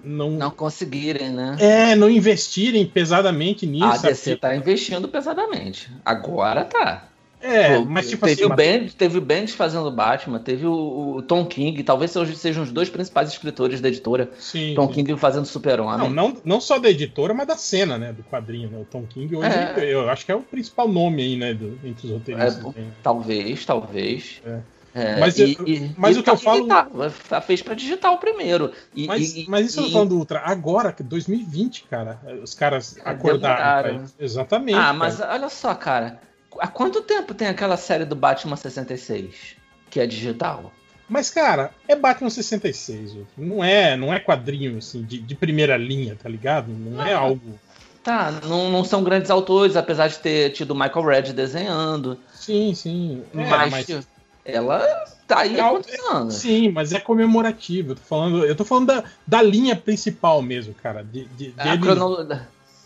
não, 0.03 0.31
não 0.31 0.51
conseguirem, 0.51 1.29
né? 1.31 1.55
é 1.59 1.95
não 1.95 2.09
investirem 2.09 2.85
pesadamente 2.85 3.65
nisso. 3.65 3.85
a? 3.85 3.97
DC 3.97 4.35
tá 4.35 4.55
investindo 4.55 5.07
pesadamente. 5.07 5.89
Agora 6.05 6.65
tá. 6.65 7.07
É, 7.43 7.75
Pô, 7.75 7.85
mas 7.85 8.07
tipo 8.07 8.23
teve 8.23 8.43
assim, 8.43 8.53
o 8.53 8.55
Bendis, 8.55 8.93
teve 8.93 9.17
o 9.17 9.21
Bendis 9.21 9.55
fazendo 9.55 9.89
Batman, 9.89 10.37
teve 10.37 10.67
o, 10.67 11.15
o 11.15 11.21
Tom 11.23 11.43
King, 11.43 11.81
talvez 11.81 12.11
sejam, 12.11 12.35
sejam 12.35 12.61
os 12.63 12.71
dois 12.71 12.87
principais 12.87 13.29
escritores 13.29 13.81
da 13.81 13.87
editora. 13.87 14.29
sim, 14.37 14.73
Tom 14.75 14.87
sim. 14.87 14.93
King 15.03 15.17
fazendo 15.17 15.45
Super-Homem. 15.47 15.97
Não, 15.97 16.09
não, 16.29 16.37
não 16.45 16.61
só 16.61 16.77
da 16.77 16.87
editora, 16.87 17.33
mas 17.33 17.47
da 17.47 17.57
cena, 17.57 17.97
né? 17.97 18.13
Do 18.13 18.21
quadrinho, 18.21 18.69
né? 18.69 18.77
O 18.79 18.85
Tom 18.85 19.07
King 19.07 19.35
hoje, 19.35 19.47
É. 19.49 19.91
eu 19.91 20.07
acho 20.11 20.23
que 20.23 20.31
é 20.31 20.35
o 20.35 20.41
principal 20.41 20.87
nome 20.87 21.23
aí, 21.23 21.35
né? 21.35 21.51
do- 21.55 21.79
entre 21.83 22.05
os 22.05 22.13
roteiristas. 22.13 22.63
É, 22.75 22.79
né? 22.79 22.87
Talvez, 23.01 23.65
talvez. 23.65 24.39
É. 24.45 24.59
É, 24.93 25.19
Mas 25.19 25.37
e- 25.39 25.57
e- 25.65 25.91
mas 25.97 26.17
o 26.17 26.23
que 26.23 26.29
eu 26.29 26.35
falo- 26.37 26.67
tá, 26.67 27.41
fez 27.41 27.61
pra 27.61 27.73
digital 27.73 28.17
primeiro. 28.17 28.71
E, 28.93 29.07
Mas, 29.07 29.47
mas 29.47 29.65
isso 29.67 29.79
eu 29.79 29.85
tô 29.85 29.91
falando 29.91 30.09
do 30.09 30.17
Ultra. 30.17 30.41
Agora, 30.43 30.91
que 30.91 31.01
2020, 31.01 31.83
cara, 31.89 32.19
os 32.43 32.53
caras 32.53 32.97
acordaram. 33.05 33.39
demoraram. 33.39 33.95
pra 33.95 34.03
isso. 34.05 34.15
Exatamente. 34.19 34.75
Ah, 34.77 34.81
cara. 34.81 34.93
mas 34.93 35.21
olha 35.21 35.49
só, 35.49 35.73
cara. 35.73 36.19
Há 36.59 36.67
quanto 36.67 37.01
tempo 37.01 37.33
tem 37.33 37.47
aquela 37.47 37.77
série 37.77 38.03
do 38.03 38.15
Batman 38.15 38.57
66? 38.57 39.55
Que 39.89 40.01
é 40.01 40.05
digital? 40.05 40.71
Mas, 41.07 41.29
cara, 41.29 41.71
é 41.87 41.95
Batman 41.95 42.29
66. 42.29 43.11
Ultra. 43.15 43.27
Não 43.37 43.63
é, 43.63 43.95
não 43.95 44.13
é 44.13 44.19
quadrinho, 44.19 44.77
assim, 44.77 45.03
de, 45.03 45.19
de 45.19 45.35
primeira 45.35 45.77
linha, 45.77 46.17
tá 46.21 46.27
ligado? 46.27 46.67
Não 46.69 47.05
é 47.05 47.13
algo. 47.13 47.59
Tá, 48.03 48.31
não, 48.45 48.71
não 48.71 48.83
são 48.83 49.03
grandes 49.03 49.29
autores, 49.29 49.75
apesar 49.75 50.07
de 50.07 50.17
ter 50.19 50.49
tido 50.51 50.71
o 50.71 50.75
Michael 50.75 51.05
Red 51.05 51.33
desenhando. 51.33 52.17
Sim, 52.33 52.73
sim. 52.73 53.23
É, 53.35 53.45
mas, 53.45 53.71
mas- 53.71 54.07
ela 54.45 54.79
tá 55.27 55.39
aí 55.39 55.57
É 55.57 55.61
há 55.61 55.65
algo- 55.65 55.83
quantos 55.83 56.05
anos? 56.13 56.33
Sim, 56.35 56.69
mas 56.69 56.91
é 56.93 56.99
comemorativo. 56.99 57.91
Eu 57.91 57.95
tô 57.95 58.01
falando, 58.01 58.45
eu 58.45 58.55
tô 58.55 58.65
falando 58.65 58.87
da, 58.87 59.03
da 59.25 59.41
linha 59.41 59.75
principal 59.75 60.41
mesmo, 60.41 60.73
cara. 60.73 61.03
De, 61.03 61.25
de, 61.25 61.53
A 61.57 61.63
dele- 61.75 61.81
crono- 61.81 62.27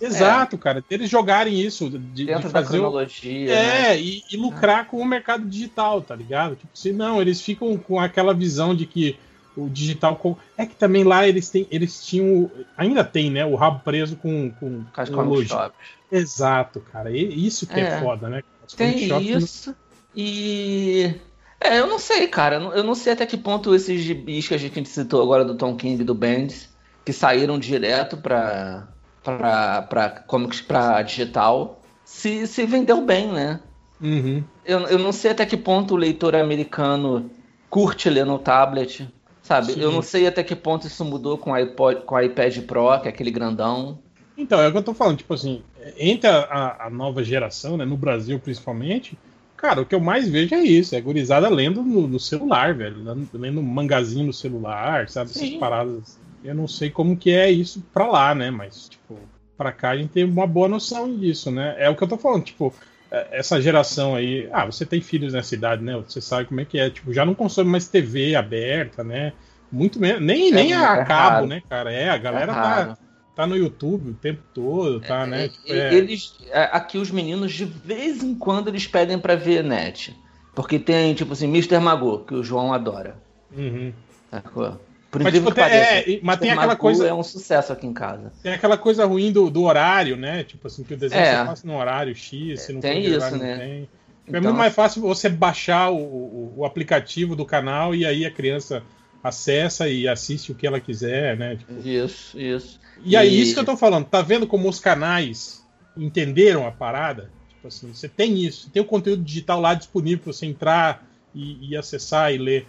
Exato, 0.01 0.57
cara. 0.57 0.83
Eles 0.89 1.09
jogarem 1.09 1.59
isso 1.59 1.89
de, 1.89 1.97
de 1.97 2.25
Dentro 2.25 2.43
da 2.43 2.49
fazer 2.49 2.77
o- 2.77 2.81
cronologia. 2.81 3.53
É, 3.53 3.81
né? 3.89 3.99
e, 4.01 4.23
e 4.29 4.35
lucrar 4.37 4.87
com 4.87 4.97
o 4.97 5.05
mercado 5.05 5.45
digital, 5.47 6.01
tá 6.01 6.13
ligado? 6.15 6.55
Tipo 6.55 6.69
assim, 6.73 6.91
não, 6.91 7.21
eles 7.21 7.41
ficam 7.41 7.77
com 7.77 7.97
aquela 7.99 8.33
visão 8.33 8.75
de 8.75 8.85
que 8.85 9.17
o 9.55 9.69
digital. 9.69 10.17
com- 10.17 10.35
É 10.57 10.65
que 10.65 10.75
também 10.75 11.05
lá 11.05 11.25
eles 11.25 11.49
têm, 11.49 11.65
eles 11.71 12.05
tinham. 12.05 12.43
o- 12.43 12.51
Ainda 12.77 13.05
tem, 13.05 13.31
né? 13.31 13.45
O 13.45 13.55
rabo 13.55 13.79
preso 13.85 14.17
com. 14.17 14.51
com, 14.51 14.83
as 14.95 15.09
com 15.09 15.21
loja. 15.21 15.71
Exato, 16.11 16.81
cara. 16.91 17.09
E 17.09 17.47
isso 17.47 17.65
que 17.65 17.79
é, 17.79 17.83
É. 17.83 17.99
foda, 18.01 18.27
né? 18.27 18.43
Comic 18.77 18.97
Tem 18.99 19.07
não- 19.07 19.21
isso. 19.21 19.73
E. 20.13 21.13
É, 21.59 21.79
eu 21.79 21.87
não 21.87 21.97
sei, 21.99 22.27
cara. 22.27 22.57
Eu 22.57 22.83
não- 22.83 22.95
sei 22.95 23.13
até 23.13 23.25
que 23.25 23.37
ponto 23.37 23.73
esses 23.73 24.01
gibis 24.01 24.47
que 24.47 24.53
a 24.53 24.57
gente 24.57 24.87
citou 24.87 25.21
agora 25.21 25.43
do 25.45 25.55
Tom 25.55 25.75
King 25.75 26.01
e 26.01 26.05
do 26.05 26.13
Bendis, 26.13 26.69
que 27.03 27.11
saíram 27.13 27.57
direto 27.57 28.17
pra, 28.17 28.87
pra, 29.23 29.81
pra 29.83 30.09
comics 30.09 30.61
pra 30.61 31.01
digital, 31.01 31.81
se, 32.03 32.45
se 32.47 32.65
vendeu 32.65 33.01
bem, 33.05 33.27
né? 33.31 33.59
Uhum. 34.01 34.43
Eu, 34.65 34.79
eu 34.87 34.99
não 34.99 35.11
sei 35.11 35.31
até 35.31 35.45
que 35.45 35.57
ponto 35.57 35.93
o 35.93 35.97
leitor 35.97 36.35
americano 36.35 37.31
curte 37.69 38.09
ler 38.09 38.25
no 38.25 38.37
tablet, 38.37 39.07
sabe? 39.41 39.73
Sim. 39.73 39.81
Eu 39.81 39.91
não 39.91 40.01
sei 40.01 40.27
até 40.27 40.43
que 40.43 40.55
ponto 40.55 40.85
isso 40.87 41.03
mudou 41.05 41.37
com 41.37 41.51
o 41.51 41.53
iPod, 41.53 42.01
com 42.05 42.15
o 42.15 42.19
iPad 42.21 42.57
Pro, 42.61 42.99
que 43.01 43.07
é 43.07 43.11
aquele 43.11 43.31
grandão. 43.31 43.99
Então, 44.37 44.59
é 44.59 44.67
o 44.67 44.71
que 44.71 44.77
eu 44.77 44.83
tô 44.83 44.93
falando, 44.93 45.17
tipo 45.17 45.33
assim, 45.33 45.63
entre 45.97 46.29
a, 46.29 46.39
a- 46.41 46.87
a 46.87 46.89
nova 46.89 47.23
geração, 47.23 47.77
né, 47.77 47.85
no 47.85 47.95
Brasil 47.95 48.37
principalmente, 48.39 49.17
cara, 49.57 49.81
o 49.81 49.85
que 49.85 49.95
eu 49.95 49.99
mais 49.99 50.27
vejo 50.29 50.53
é 50.55 50.59
isso, 50.63 50.95
é 50.95 51.01
gurizada 51.01 51.49
lendo 51.49 51.81
no, 51.83 52.07
no 52.07 52.19
celular, 52.19 52.73
velho, 52.73 52.97
lendo, 53.33 53.59
um 53.59 53.63
mangazinho 53.63 54.27
no 54.27 54.33
celular, 54.33 55.09
sabe, 55.09 55.31
essas 55.31 55.49
Sim. 55.49 55.59
paradas. 55.59 56.17
Eu 56.43 56.53
não 56.53 56.67
sei 56.67 56.89
como 56.89 57.17
que 57.17 57.31
é 57.31 57.49
isso 57.49 57.83
pra 57.93 58.07
lá, 58.07 58.35
né, 58.35 58.51
mas, 58.51 58.87
tipo, 58.89 59.17
pra 59.57 59.71
cá 59.71 59.91
a 59.91 59.97
gente 59.97 60.09
tem 60.11 60.23
uma 60.23 60.45
boa 60.45 60.67
noção 60.67 61.15
disso, 61.17 61.49
né, 61.51 61.75
é 61.77 61.89
o 61.89 61.95
que 61.95 62.03
eu 62.03 62.07
tô 62.07 62.17
falando, 62.17 62.43
tipo, 62.43 62.73
é, 63.11 63.39
essa 63.39 63.59
geração 63.61 64.15
aí, 64.15 64.47
ah, 64.51 64.65
você 64.65 64.85
tem 64.85 65.01
filhos 65.01 65.33
nessa 65.33 65.55
idade, 65.55 65.83
né, 65.83 65.95
você 65.97 66.21
sabe 66.21 66.45
como 66.47 66.61
é 66.61 66.65
que 66.65 66.77
é, 66.77 66.89
tipo, 66.89 67.13
já 67.13 67.25
não 67.25 67.33
consome 67.33 67.69
mais 67.69 67.87
TV 67.87 68.35
aberta, 68.35 69.03
né, 69.03 69.33
muito 69.71 69.99
menos, 69.99 70.21
nem, 70.21 70.51
nem 70.51 70.73
É, 70.73 70.75
a 70.77 70.97
é 70.97 71.05
cabo, 71.05 71.31
raro. 71.31 71.47
né, 71.47 71.61
cara, 71.67 71.91
é, 71.91 72.09
a 72.09 72.17
galera 72.17 72.51
É 72.51 72.55
tá. 72.55 72.97
Tá 73.35 73.45
no 73.45 73.55
YouTube 73.57 74.11
o 74.11 74.13
tempo 74.13 74.41
todo, 74.53 74.99
tá, 75.01 75.25
né? 75.25 75.45
E- 75.45 75.49
Tipo, 75.49 75.73
é- 75.73 75.93
Eles, 75.93 76.35
é, 76.49 76.69
aqui 76.71 76.97
os 76.97 77.11
meninos 77.11 77.51
de 77.53 77.65
vez 77.65 78.23
em 78.23 78.33
quando 78.35 78.67
eles 78.69 78.87
pedem 78.87 79.19
pra 79.19 79.35
ver 79.35 79.63
net. 79.63 80.15
Porque 80.53 80.79
tem, 80.79 81.13
tipo 81.13 81.33
assim, 81.33 81.47
Mr. 81.47 81.79
Magoo, 81.79 82.19
que 82.19 82.33
o 82.33 82.43
João 82.43 82.71
adora. 82.73 83.17
Uhum. 83.55 83.91
Sacou? 84.31 84.79
Por 85.11 85.21
Mas, 85.23 85.33
tipo, 85.33 85.47
que 85.49 85.55
tem- 85.55 85.63
pareça. 85.63 86.09
é, 86.11 86.19
mas 86.23 86.39
tem 86.39 86.49
aquela 86.51 86.67
Magoo 86.67 86.81
coisa- 86.81 87.07
é 87.07 87.13
um 87.13 87.23
sucesso 87.23 87.71
aqui 87.73 87.85
em 87.87 87.93
casa. 87.93 88.31
Tem 88.43 88.53
aquela 88.53 88.77
coisa 88.77 89.05
ruim 89.05 89.31
do, 89.31 89.49
do 89.49 89.63
horário, 89.63 90.15
né? 90.17 90.43
Tipo 90.43 90.67
assim, 90.67 90.83
que 90.83 90.93
o 90.93 90.97
desenho 90.97 91.21
É. 91.21 91.37
você 91.39 91.45
passa 91.45 91.67
no 91.67 91.77
horário 91.77 92.13
X, 92.15 92.61
se 92.61 92.73
não 92.73 92.81
Tem 92.81 93.03
isso, 93.05 93.15
horário, 93.17 93.37
não 93.37 93.45
né? 93.45 93.57
tem. 93.57 93.67
é 93.81 93.87
Então, 94.27 94.41
muito 94.41 94.57
mais 94.57 94.73
fácil 94.73 95.01
você 95.01 95.29
baixar 95.29 95.89
o, 95.89 95.97
o, 95.97 96.53
o 96.57 96.65
aplicativo 96.65 97.35
do 97.35 97.45
canal 97.45 97.93
e 97.95 98.05
aí 98.05 98.25
a 98.25 98.31
criança 98.31 98.81
acessa 99.23 99.87
e 99.89 100.07
assiste 100.07 100.51
o 100.51 100.55
que 100.55 100.67
ela 100.67 100.79
quiser, 100.79 101.37
né? 101.37 101.55
Tipo, 101.55 101.87
Isso, 101.87 102.39
isso. 102.39 102.79
E 103.05 103.15
aí, 103.15 103.29
E- 103.29 103.41
isso 103.41 103.53
que 103.53 103.59
eu 103.59 103.65
tô 103.65 103.77
falando, 103.77 104.05
tá 104.05 104.21
vendo 104.21 104.47
como 104.47 104.67
os 104.67 104.79
canais 104.79 105.63
entenderam 105.95 106.65
a 106.67 106.71
parada? 106.71 107.31
Tipo 107.49 107.67
assim, 107.67 107.93
você 107.93 108.09
tem 108.09 108.37
isso, 108.39 108.69
tem 108.69 108.81
o 108.81 108.85
conteúdo 108.85 109.23
digital 109.23 109.61
lá 109.61 109.73
disponível 109.73 110.23
pra 110.23 110.33
você 110.33 110.45
entrar 110.45 111.05
e, 111.33 111.69
e 111.71 111.77
acessar 111.77 112.33
e 112.33 112.37
ler. 112.37 112.67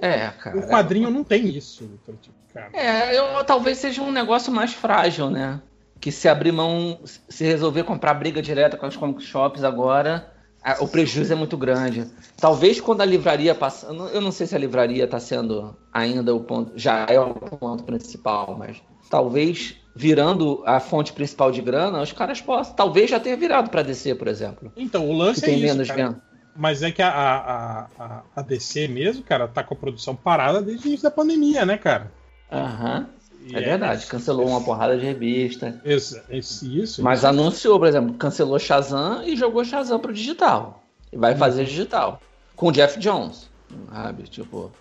É, 0.00 0.28
cara. 0.30 0.58
O 0.58 0.62
quadrinho 0.66 1.10
não 1.10 1.22
tem 1.22 1.46
isso, 1.48 1.88
tipo, 2.20 2.34
cara. 2.52 2.70
É, 2.72 3.16
eu, 3.16 3.44
talvez 3.44 3.78
seja 3.78 4.02
um 4.02 4.10
negócio 4.12 4.52
mais 4.52 4.72
frágil, 4.72 5.30
né? 5.30 5.60
Que 6.00 6.10
se 6.12 6.28
abrir 6.28 6.52
mão, 6.52 6.98
se 7.28 7.44
resolver 7.44 7.84
comprar 7.84 8.14
briga 8.14 8.42
direta 8.42 8.76
com 8.76 8.84
as 8.86 8.96
comic 8.96 9.22
shops 9.22 9.62
agora, 9.64 10.32
a- 10.62 10.78
o 10.82 10.88
prejuízo 10.88 11.32
é 11.32 11.36
muito 11.36 11.56
grande. 11.56 12.06
Talvez 12.36 12.80
quando 12.80 13.00
a 13.00 13.04
livraria 13.04 13.54
passar. 13.54 13.88
eu 13.88 13.94
não- 13.94 14.08
Eu 14.08 14.20
não 14.20 14.32
sei 14.32 14.46
se 14.46 14.54
a 14.54 14.58
livraria 14.58 15.04
está 15.04 15.18
sendo 15.20 15.76
ainda 15.92 16.34
o 16.34 16.40
ponto. 16.40 16.72
Já 16.76 17.06
é 17.08 17.18
o 17.20 17.32
ponto 17.34 17.84
principal, 17.84 18.56
mas 18.58 18.82
talvez 19.10 19.76
virando 19.94 20.62
a 20.66 20.78
fonte 20.78 21.12
principal 21.12 21.50
de 21.50 21.62
grana, 21.62 22.02
os 22.02 22.12
caras 22.12 22.40
possam. 22.40 22.74
Talvez 22.74 23.08
já 23.10 23.18
tenha 23.18 23.36
virado 23.36 23.70
para 23.70 23.82
descer, 23.82 24.16
por 24.16 24.28
exemplo. 24.28 24.70
Então, 24.76 25.08
o 25.08 25.12
lance 25.16 25.40
é 25.42 25.46
tem 25.46 25.56
isso, 25.56 25.64
menos 25.66 25.88
cara. 25.88 26.08
venda. 26.08 26.22
Mas 26.54 26.82
é 26.82 26.90
que 26.90 27.02
a, 27.02 27.08
a, 27.10 27.86
a, 27.98 28.22
a 28.36 28.42
DC 28.42 28.88
mesmo, 28.88 29.22
cara, 29.22 29.46
tá 29.46 29.62
com 29.62 29.74
a 29.74 29.76
produção 29.76 30.14
parada 30.16 30.62
desde 30.62 30.86
o 30.86 30.88
início 30.88 31.04
da 31.04 31.10
pandemia, 31.10 31.64
né, 31.66 31.76
cara? 31.76 32.10
Aham. 32.50 33.06
E 33.48 33.54
É 33.54 33.60
verdade, 33.60 34.06
cancelou 34.06 34.48
uma 34.48 34.60
porrada 34.60 34.98
de 34.98 35.04
revista. 35.04 35.80
Esse- 35.84 36.20
isso. 36.30 37.02
Mas 37.02 37.18
isso. 37.20 37.26
anunciou, 37.28 37.78
por 37.78 37.86
exemplo, 37.86 38.14
cancelou 38.14 38.58
Shazam 38.58 39.22
e 39.22 39.36
jogou 39.36 39.64
Shazam 39.64 39.98
pro 40.00 40.12
digital. 40.12 40.82
E 41.12 41.16
vai 41.16 41.34
fazer 41.36 41.64
digital. 41.64 42.20
Com 42.56 42.68
o 42.68 42.72
Jeff 42.72 42.98
Jones. 42.98 43.48
Sabe? 43.92 44.24
Tipo. 44.24 44.72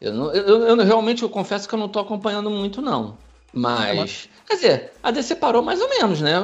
Eu, 0.00 0.14
não, 0.14 0.32
eu, 0.32 0.42
eu- 0.46 0.76
eu 0.78 0.84
realmente 0.84 1.22
eu 1.22 1.28
confesso 1.28 1.68
que 1.68 1.74
eu 1.74 1.78
não 1.78 1.88
tô 1.88 1.98
acompanhando 1.98 2.48
muito, 2.50 2.80
não. 2.80 3.18
Mas. 3.52 4.28
Quer 4.46 4.54
dizer, 4.54 4.92
a 5.02 5.10
DC 5.10 5.36
parou 5.36 5.62
mais 5.62 5.80
ou 5.80 5.88
menos, 5.88 6.20
né? 6.20 6.34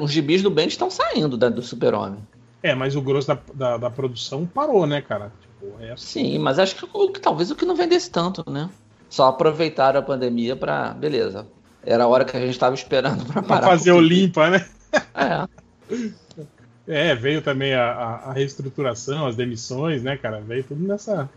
Os 0.00 0.10
gibis 0.12 0.42
do 0.42 0.50
Ben 0.50 0.66
estão 0.68 0.90
saindo 0.90 1.36
da- 1.36 1.48
do 1.48 1.62
Super-Homem. 1.62 2.18
É, 2.62 2.74
mas 2.74 2.94
o 2.96 3.00
grosso 3.00 3.28
da, 3.28 3.38
da, 3.54 3.76
da 3.76 3.90
produção 3.90 4.44
parou, 4.46 4.86
né, 4.86 5.00
cara? 5.00 5.32
Tipo, 5.40 5.76
é 5.82 5.92
assim. 5.92 6.06
Sim, 6.34 6.38
mas 6.38 6.58
acho 6.58 6.74
que, 6.76 7.20
talvez 7.20 7.50
o 7.50 7.54
que 7.56 7.64
não 7.64 7.76
vendesse 7.76 8.10
tanto, 8.10 8.48
né? 8.50 8.68
Só 9.08 9.28
aproveitaram 9.28 10.00
a 10.00 10.02
pandemia 10.02 10.54
pra. 10.56 10.90
Beleza. 10.90 11.46
Era 11.84 12.04
a 12.04 12.08
hora 12.08 12.24
que 12.24 12.36
a 12.36 12.40
gente 12.40 12.58
tava 12.58 12.74
esperando 12.74 13.24
pra 13.24 13.34
Pra 13.34 13.42
parar. 13.42 13.66
fazer 13.68 13.92
o 13.92 14.00
limpa, 14.00 14.50
né? 14.50 14.68
É. 15.14 15.48
É, 16.90 17.14
veio 17.14 17.42
também 17.42 17.74
a, 17.74 17.84
a, 17.92 18.14
a 18.30 18.32
reestruturação, 18.32 19.26
as 19.26 19.36
demissões, 19.36 20.02
né, 20.02 20.16
cara? 20.16 20.40
Veio 20.40 20.64
tudo 20.64 20.82
nessa. 20.88 21.28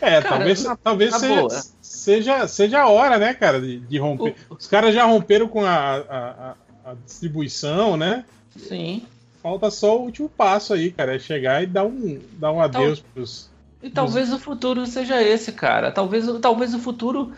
É, 0.00 0.20
Cara, 0.22 0.28
talvez, 0.36 0.64
na- 0.64 0.76
talvez 0.76 1.10
na 1.12 1.18
seja, 1.18 1.48
seja, 1.82 2.48
seja 2.48 2.80
a 2.80 2.88
hora, 2.88 3.18
né, 3.18 3.34
cara, 3.34 3.60
de, 3.60 3.80
de 3.80 3.98
romper. 3.98 4.34
Os 4.48 4.66
caras 4.66 4.94
já 4.94 5.04
romperam 5.04 5.46
com 5.48 5.64
a, 5.64 5.96
a, 5.96 6.54
a- 6.84 6.94
distribuição, 7.04 7.96
né? 7.96 8.24
Sim. 8.56 9.02
Falta 9.42 9.70
só 9.70 9.98
o 9.98 10.02
último 10.02 10.28
passo 10.28 10.74
aí, 10.74 10.90
cara. 10.90 11.14
É 11.16 11.18
chegar 11.18 11.62
e 11.62 11.66
dar 11.66 11.84
um, 11.84 12.18
dar 12.32 12.52
um 12.52 12.60
adeus 12.60 13.00
pros. 13.00 13.48
E 13.82 13.88
talvez 13.88 14.32
o 14.32 14.38
futuro 14.38 14.86
seja 14.86 15.22
esse, 15.22 15.52
cara. 15.52 15.90
Talvez, 15.90 16.28
o- 16.28 16.38
talvez 16.38 16.74
o 16.74 16.78
futuro 16.78 17.32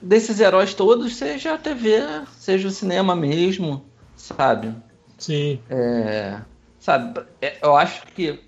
desses 0.00 0.40
heróis 0.40 0.74
todos 0.74 1.14
seja 1.16 1.54
a 1.54 1.58
TV, 1.58 2.02
seja 2.38 2.68
o 2.68 2.70
cinema 2.70 3.14
mesmo, 3.14 3.84
sabe? 4.16 4.74
Sim. 5.18 5.60
É, 5.70 6.40
sabe, 6.80 7.20
é, 7.40 7.56
eu 7.62 7.76
acho 7.76 8.02
que 8.08 8.38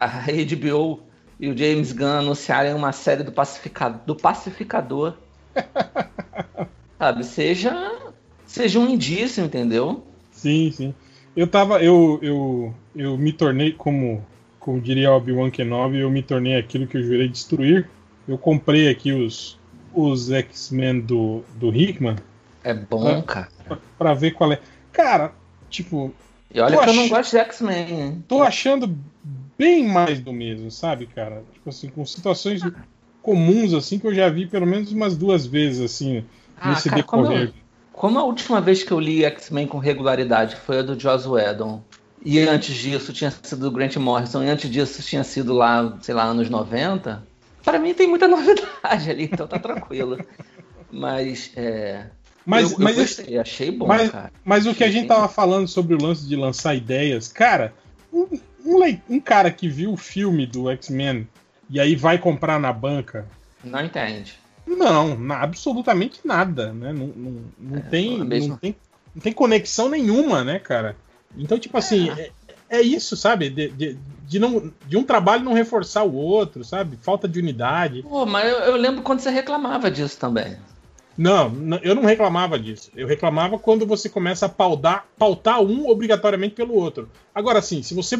a 0.00 0.06
HBO 0.26 1.00
e 1.40 1.48
o 1.48 1.56
James 1.56 1.92
Gunn 1.92 2.18
anunciarem 2.18 2.74
uma 2.74 2.92
série 2.92 3.22
do, 3.22 3.32
pacificado, 3.32 4.00
do 4.06 4.14
Pacificador, 4.16 5.14
sabe, 6.98 7.24
seja, 7.24 7.92
seja 8.46 8.78
um 8.78 8.88
indício, 8.88 9.44
entendeu? 9.44 10.04
Sim, 10.32 10.70
sim. 10.72 10.94
Eu 11.36 11.46
tava. 11.46 11.82
Eu, 11.82 12.18
eu, 12.22 12.74
eu 12.96 13.16
me 13.16 13.32
tornei, 13.32 13.72
como, 13.72 14.24
como 14.58 14.80
diria 14.80 15.12
Obi-Wan 15.12 15.50
Kenobi, 15.50 15.98
eu 15.98 16.10
me 16.10 16.22
tornei 16.22 16.56
aquilo 16.56 16.86
que 16.86 16.96
eu 16.96 17.02
jurei 17.02 17.28
destruir. 17.28 17.88
Eu 18.26 18.36
comprei 18.36 18.88
aqui 18.88 19.12
os, 19.12 19.58
os 19.94 20.30
X-Men 20.30 21.00
do, 21.00 21.42
do 21.54 21.74
Hickman 21.74 22.16
É 22.62 22.74
bom, 22.74 23.08
Ah. 23.18 23.22
cara. 23.22 23.48
pra, 23.66 23.78
pra 23.98 24.14
ver 24.14 24.32
qual 24.32 24.52
é. 24.52 24.60
Cara, 24.92 25.32
tipo, 25.70 26.12
E 26.52 26.60
olha 26.60 26.74
Eu 26.74 26.80
que 26.82 26.88
eu 26.90 26.94
não 26.94 27.08
gosto 27.08 27.30
de 27.30 27.38
X-Men, 27.38 28.24
tô 28.26 28.42
achando 28.42 28.94
bem 29.58 29.86
mais 29.88 30.20
do 30.20 30.32
mesmo, 30.32 30.70
sabe, 30.70 31.06
cara? 31.06 31.42
Tipo 31.52 31.68
assim, 31.70 31.88
com 31.88 32.04
situações 32.06 32.62
comuns, 33.22 33.74
assim, 33.74 33.98
que 33.98 34.06
eu 34.06 34.14
já 34.14 34.28
vi 34.28 34.46
pelo 34.46 34.66
menos 34.66 34.92
umas 34.92 35.16
duas 35.16 35.44
vezes, 35.44 35.80
assim, 35.80 36.24
Ah, 36.56 36.70
nesse 36.70 36.88
cara, 36.88 37.02
como 37.02 37.22
decorrer. 37.24 37.48
eu- 37.48 37.68
Como 37.92 38.16
a 38.16 38.22
última 38.24 38.60
vez 38.60 38.84
que 38.84 38.92
eu 38.92 39.00
li 39.00 39.24
X-Men 39.24 39.66
com 39.66 39.78
regularidade 39.78 40.54
foi 40.54 40.78
a 40.78 40.82
do 40.82 40.98
Joss 40.98 41.26
Whedon. 41.28 41.82
E 42.24 42.38
antes 42.40 42.76
disso 42.76 43.12
tinha 43.12 43.30
sido 43.30 43.60
do 43.62 43.70
Grant 43.72 43.96
Morrison, 43.96 44.44
e 44.44 44.48
antes 44.48 44.70
disso 44.70 45.02
tinha 45.02 45.24
sido 45.24 45.52
lá, 45.52 45.98
sei 46.00 46.14
lá, 46.14 46.22
anos 46.24 46.48
90. 46.48 47.26
Pra 47.64 47.76
mim 47.78 47.92
tem 47.94 48.06
muita 48.08 48.26
novidade 48.28 49.10
ali, 49.10 49.24
então 49.24 49.48
tá 49.48 49.58
tranquilo. 49.58 50.16
Mas, 50.92 51.50
é. 51.56 52.06
Mas, 52.46 52.70
eu, 52.70 52.78
eu 52.78 52.84
mas, 52.84 52.98
esse- 52.98 53.16
gostei, 53.22 53.38
achei 53.38 53.70
bom, 53.72 53.86
mas, 53.88 54.10
cara. 54.10 54.32
mas 54.44 54.66
o 54.66 54.74
que 54.74 54.84
a 54.84 54.90
gente 54.90 55.08
tava 55.08 55.28
falando 55.28 55.66
sobre 55.68 55.94
o 55.94 56.00
lance 56.00 56.26
de 56.26 56.34
lançar 56.36 56.74
ideias, 56.76 57.28
cara, 57.28 57.74
um, 58.76 59.16
um 59.16 59.20
cara 59.20 59.50
que 59.50 59.68
viu 59.68 59.92
o 59.92 59.96
filme 59.96 60.46
do 60.46 60.70
X-Men 60.70 61.26
e 61.70 61.78
aí 61.80 61.94
vai 61.96 62.18
comprar 62.18 62.58
na 62.60 62.72
banca, 62.72 63.26
Não 63.64 63.84
entende. 63.84 64.38
não, 64.66 65.16
na- 65.18 65.40
absolutamente 65.42 66.20
nada, 66.24 66.72
né? 66.72 66.92
Não, 66.92 67.06
não, 67.08 67.42
não 67.58 67.80
tem, 67.82 68.20
a 68.20 68.24
mesma- 68.24 68.48
não 68.50 68.56
tem, 68.56 68.76
não 69.14 69.22
tem 69.22 69.32
conexão 69.32 69.88
nenhuma, 69.88 70.44
né, 70.44 70.58
cara? 70.58 70.96
Então, 71.36 71.58
tipo 71.58 71.76
assim, 71.76 72.08
é, 72.10 72.30
é 72.70 72.80
isso, 72.80 73.16
sabe? 73.16 73.50
De, 73.50 73.68
de, 73.68 73.98
de 74.26 74.38
não, 74.38 74.72
de 74.86 74.96
um 74.96 75.02
trabalho 75.04 75.44
não 75.44 75.52
reforçar 75.52 76.04
o 76.04 76.14
outro, 76.14 76.64
sabe? 76.64 76.98
Falta 77.02 77.28
de 77.28 77.38
unidade. 77.38 78.02
Pô, 78.02 78.24
mas 78.24 78.50
eu, 78.50 78.58
eu 78.60 78.76
lembro 78.76 79.02
quando 79.02 79.20
você 79.20 79.30
reclamava 79.30 79.90
disso 79.90 80.18
também. 80.18 80.56
Não, 81.16 81.50
n- 81.50 81.80
eu 81.82 81.94
não 81.94 82.04
reclamava 82.04 82.58
disso. 82.58 82.90
Eu 82.96 83.06
reclamava 83.08 83.58
quando 83.58 83.84
você 83.86 84.08
começa 84.08 84.46
a 84.46 84.48
pautar, 84.48 85.04
pautar 85.18 85.60
um 85.60 85.88
obrigatoriamente 85.88 86.54
pelo 86.54 86.74
outro. 86.74 87.10
Agora 87.34 87.60
sim, 87.60 87.82
se 87.82 87.92
você 87.92 88.16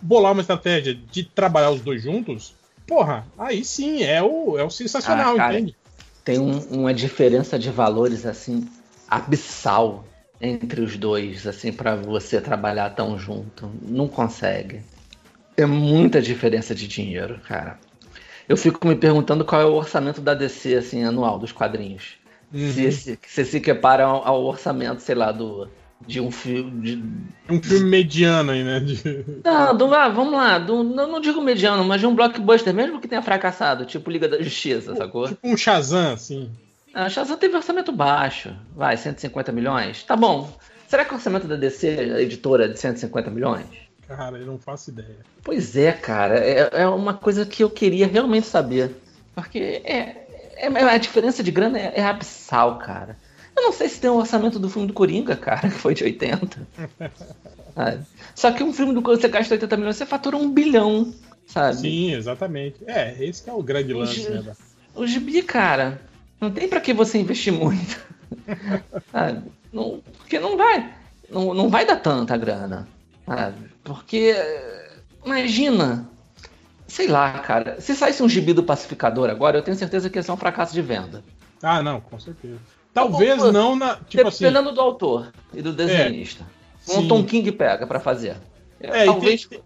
bolar 0.00 0.32
uma 0.32 0.40
estratégia 0.40 0.94
de 0.94 1.24
trabalhar 1.24 1.70
os 1.70 1.80
dois 1.80 2.02
juntos, 2.02 2.54
porra, 2.86 3.26
aí 3.38 3.64
sim 3.64 4.02
é 4.02 4.22
o, 4.22 4.58
é 4.58 4.62
o 4.64 4.70
sensacional, 4.70 5.34
Ah, 5.34 5.36
cara. 5.36 5.58
entende? 5.58 5.76
Tem 6.24 6.38
um- 6.38 6.58
uma 6.70 6.92
diferença 6.94 7.58
de 7.58 7.70
valores 7.70 8.26
assim 8.26 8.66
abissal 9.08 10.04
entre 10.40 10.80
os 10.82 10.96
dois, 10.96 11.46
assim, 11.46 11.72
pra 11.72 11.94
você 11.96 12.40
trabalhar 12.40 12.90
tão 12.90 13.18
junto. 13.18 13.70
Não 13.82 14.06
consegue. 14.08 14.82
É 15.56 15.64
muita 15.64 16.20
diferença 16.20 16.74
de 16.74 16.86
dinheiro, 16.86 17.40
cara. 17.48 17.78
Eu 18.48 18.56
fico 18.56 18.86
me 18.86 18.94
perguntando 18.94 19.44
qual 19.44 19.60
é 19.60 19.64
o 19.64 19.72
orçamento 19.74 20.20
da 20.20 20.34
DC, 20.34 20.74
assim, 20.74 21.02
anual, 21.04 21.38
dos 21.38 21.52
quadrinhos. 21.52 22.14
Uhum. 22.52 22.70
Se, 22.72 22.84
esse- 22.84 23.18
se 23.26 23.44
se 23.44 23.56
equipara 23.56 24.04
ao, 24.04 24.26
ao 24.26 24.44
orçamento, 24.44 25.00
sei 25.00 25.14
lá, 25.14 25.32
do, 25.32 25.68
de 26.06 26.20
um 26.20 26.30
filme. 26.30 27.26
Um 27.48 27.62
filme 27.62 27.88
mediano 27.90 28.52
aí, 28.52 28.62
né? 28.64 28.80
de- 28.80 29.24
Não, 29.44 29.76
do, 29.76 29.94
ah, 29.94 30.08
vamos 30.08 30.32
lá, 30.34 30.58
do, 30.58 30.82
não, 30.82 31.06
não 31.10 31.20
digo 31.20 31.40
mediano, 31.40 31.84
mas 31.84 32.00
de 32.00 32.06
um 32.06 32.14
blockbuster, 32.14 32.72
mesmo 32.74 33.00
que 33.00 33.08
tenha 33.08 33.22
fracassado, 33.22 33.84
tipo 33.84 34.10
Liga 34.10 34.28
da 34.28 34.40
Justiça, 34.42 34.94
sacou? 34.96 35.28
Tipo 35.28 35.48
um 35.48 35.56
Shazam, 35.56 36.12
assim. 36.14 36.50
A 36.94 37.08
Shazam 37.08 37.36
teve 37.36 37.56
orçamento 37.56 37.92
baixo. 37.92 38.54
Vai, 38.74 38.96
150 38.96 39.52
milhões? 39.52 40.02
Tá 40.02 40.16
bom. 40.16 40.50
Será 40.88 41.04
que 41.04 41.12
o 41.12 41.16
orçamento 41.16 41.46
da 41.46 41.56
DC, 41.56 41.88
a 42.16 42.20
editora, 42.22 42.64
é 42.66 42.68
de 42.68 42.78
150 42.78 43.30
milhões? 43.30 43.66
Cara, 44.08 44.38
eu 44.38 44.46
não 44.46 44.56
faço 44.58 44.90
ideia. 44.90 45.18
Pois 45.42 45.76
é, 45.76 45.90
cara. 45.92 46.38
É, 46.38 46.70
é 46.82 46.88
uma 46.88 47.12
coisa 47.14 47.44
que 47.44 47.62
eu 47.64 47.68
queria 47.68 48.06
realmente 48.06 48.46
saber. 48.46 48.92
Porque 49.34 49.82
é, 49.84 50.26
é- 50.56 50.68
a 50.68 50.96
diferença 50.96 51.42
de 51.42 51.50
grana 51.50 51.76
é, 51.78 51.92
é 51.96 52.04
abissal, 52.04 52.78
cara. 52.78 53.16
Eu 53.56 53.62
não 53.62 53.72
sei 53.72 53.88
se 53.88 54.00
tem 54.00 54.10
o 54.10 54.16
orçamento 54.16 54.58
do 54.58 54.68
filme 54.68 54.86
do 54.88 54.92
Coringa, 54.94 55.34
cara, 55.36 55.62
que 55.68 55.70
foi 55.70 55.94
de 55.94 56.04
80. 56.04 56.68
sabe? 57.74 58.04
Só 58.34 58.52
que 58.52 58.62
um 58.62 58.72
filme 58.72 58.92
do 58.94 59.00
Coringa, 59.02 59.22
você 59.22 59.28
gasta 59.28 59.54
80 59.54 59.76
milhões, 59.76 59.96
você 59.96 60.04
fatura 60.06 60.36
um 60.36 60.50
bilhão, 60.50 61.12
sabe? 61.46 61.76
Sim, 61.76 62.12
exatamente. 62.14 62.76
É, 62.86 63.16
esse 63.24 63.42
que 63.42 63.50
é 63.50 63.52
o 63.52 63.62
grande 63.62 63.92
lance, 63.94 64.20
Gi- 64.20 64.28
né? 64.30 64.54
O 64.94 65.06
gibi, 65.06 65.42
cara, 65.42 66.00
não 66.40 66.50
tem 66.50 66.68
pra 66.68 66.80
que 66.80 66.92
você 66.92 67.18
investir 67.18 67.52
muito. 67.52 67.98
sabe? 69.12 69.42
Não, 69.72 70.00
porque 70.18 70.38
não 70.38 70.56
vai. 70.56 70.92
Não, 71.30 71.52
não 71.54 71.68
vai 71.68 71.84
dar 71.84 71.96
tanta 71.96 72.36
grana. 72.36 72.86
Sabe? 73.24 73.56
Porque. 73.84 74.34
Imagina. 75.24 76.08
Sei 76.86 77.08
lá, 77.08 77.32
cara. 77.40 77.80
Se 77.80 77.94
saísse 77.96 78.22
um 78.22 78.28
gibi 78.28 78.52
do 78.52 78.62
pacificador 78.62 79.28
agora, 79.28 79.58
eu 79.58 79.62
tenho 79.62 79.76
certeza 79.76 80.08
que 80.08 80.18
ia 80.18 80.22
ser 80.22 80.30
um 80.32 80.36
fracasso 80.36 80.72
de 80.72 80.80
venda. 80.80 81.22
Ah, 81.62 81.82
não, 81.82 82.00
com 82.00 82.18
certeza. 82.20 82.58
Talvez 82.96 83.42
Pô, 83.42 83.52
não 83.52 83.76
na. 83.76 83.96
Tipo 84.08 84.26
assim. 84.28 84.44
Dependendo 84.44 84.72
do 84.72 84.80
autor 84.80 85.30
e 85.52 85.60
do 85.60 85.70
desenhista. 85.70 86.46
Um 86.88 87.02
sim. 87.02 87.08
Tom 87.08 87.22
King 87.24 87.52
pega 87.52 87.86
pra 87.86 88.00
fazer. 88.00 88.38
É, 88.80 89.02
e 89.02 89.06
Talvez. 89.06 89.44
tem- 89.44 89.60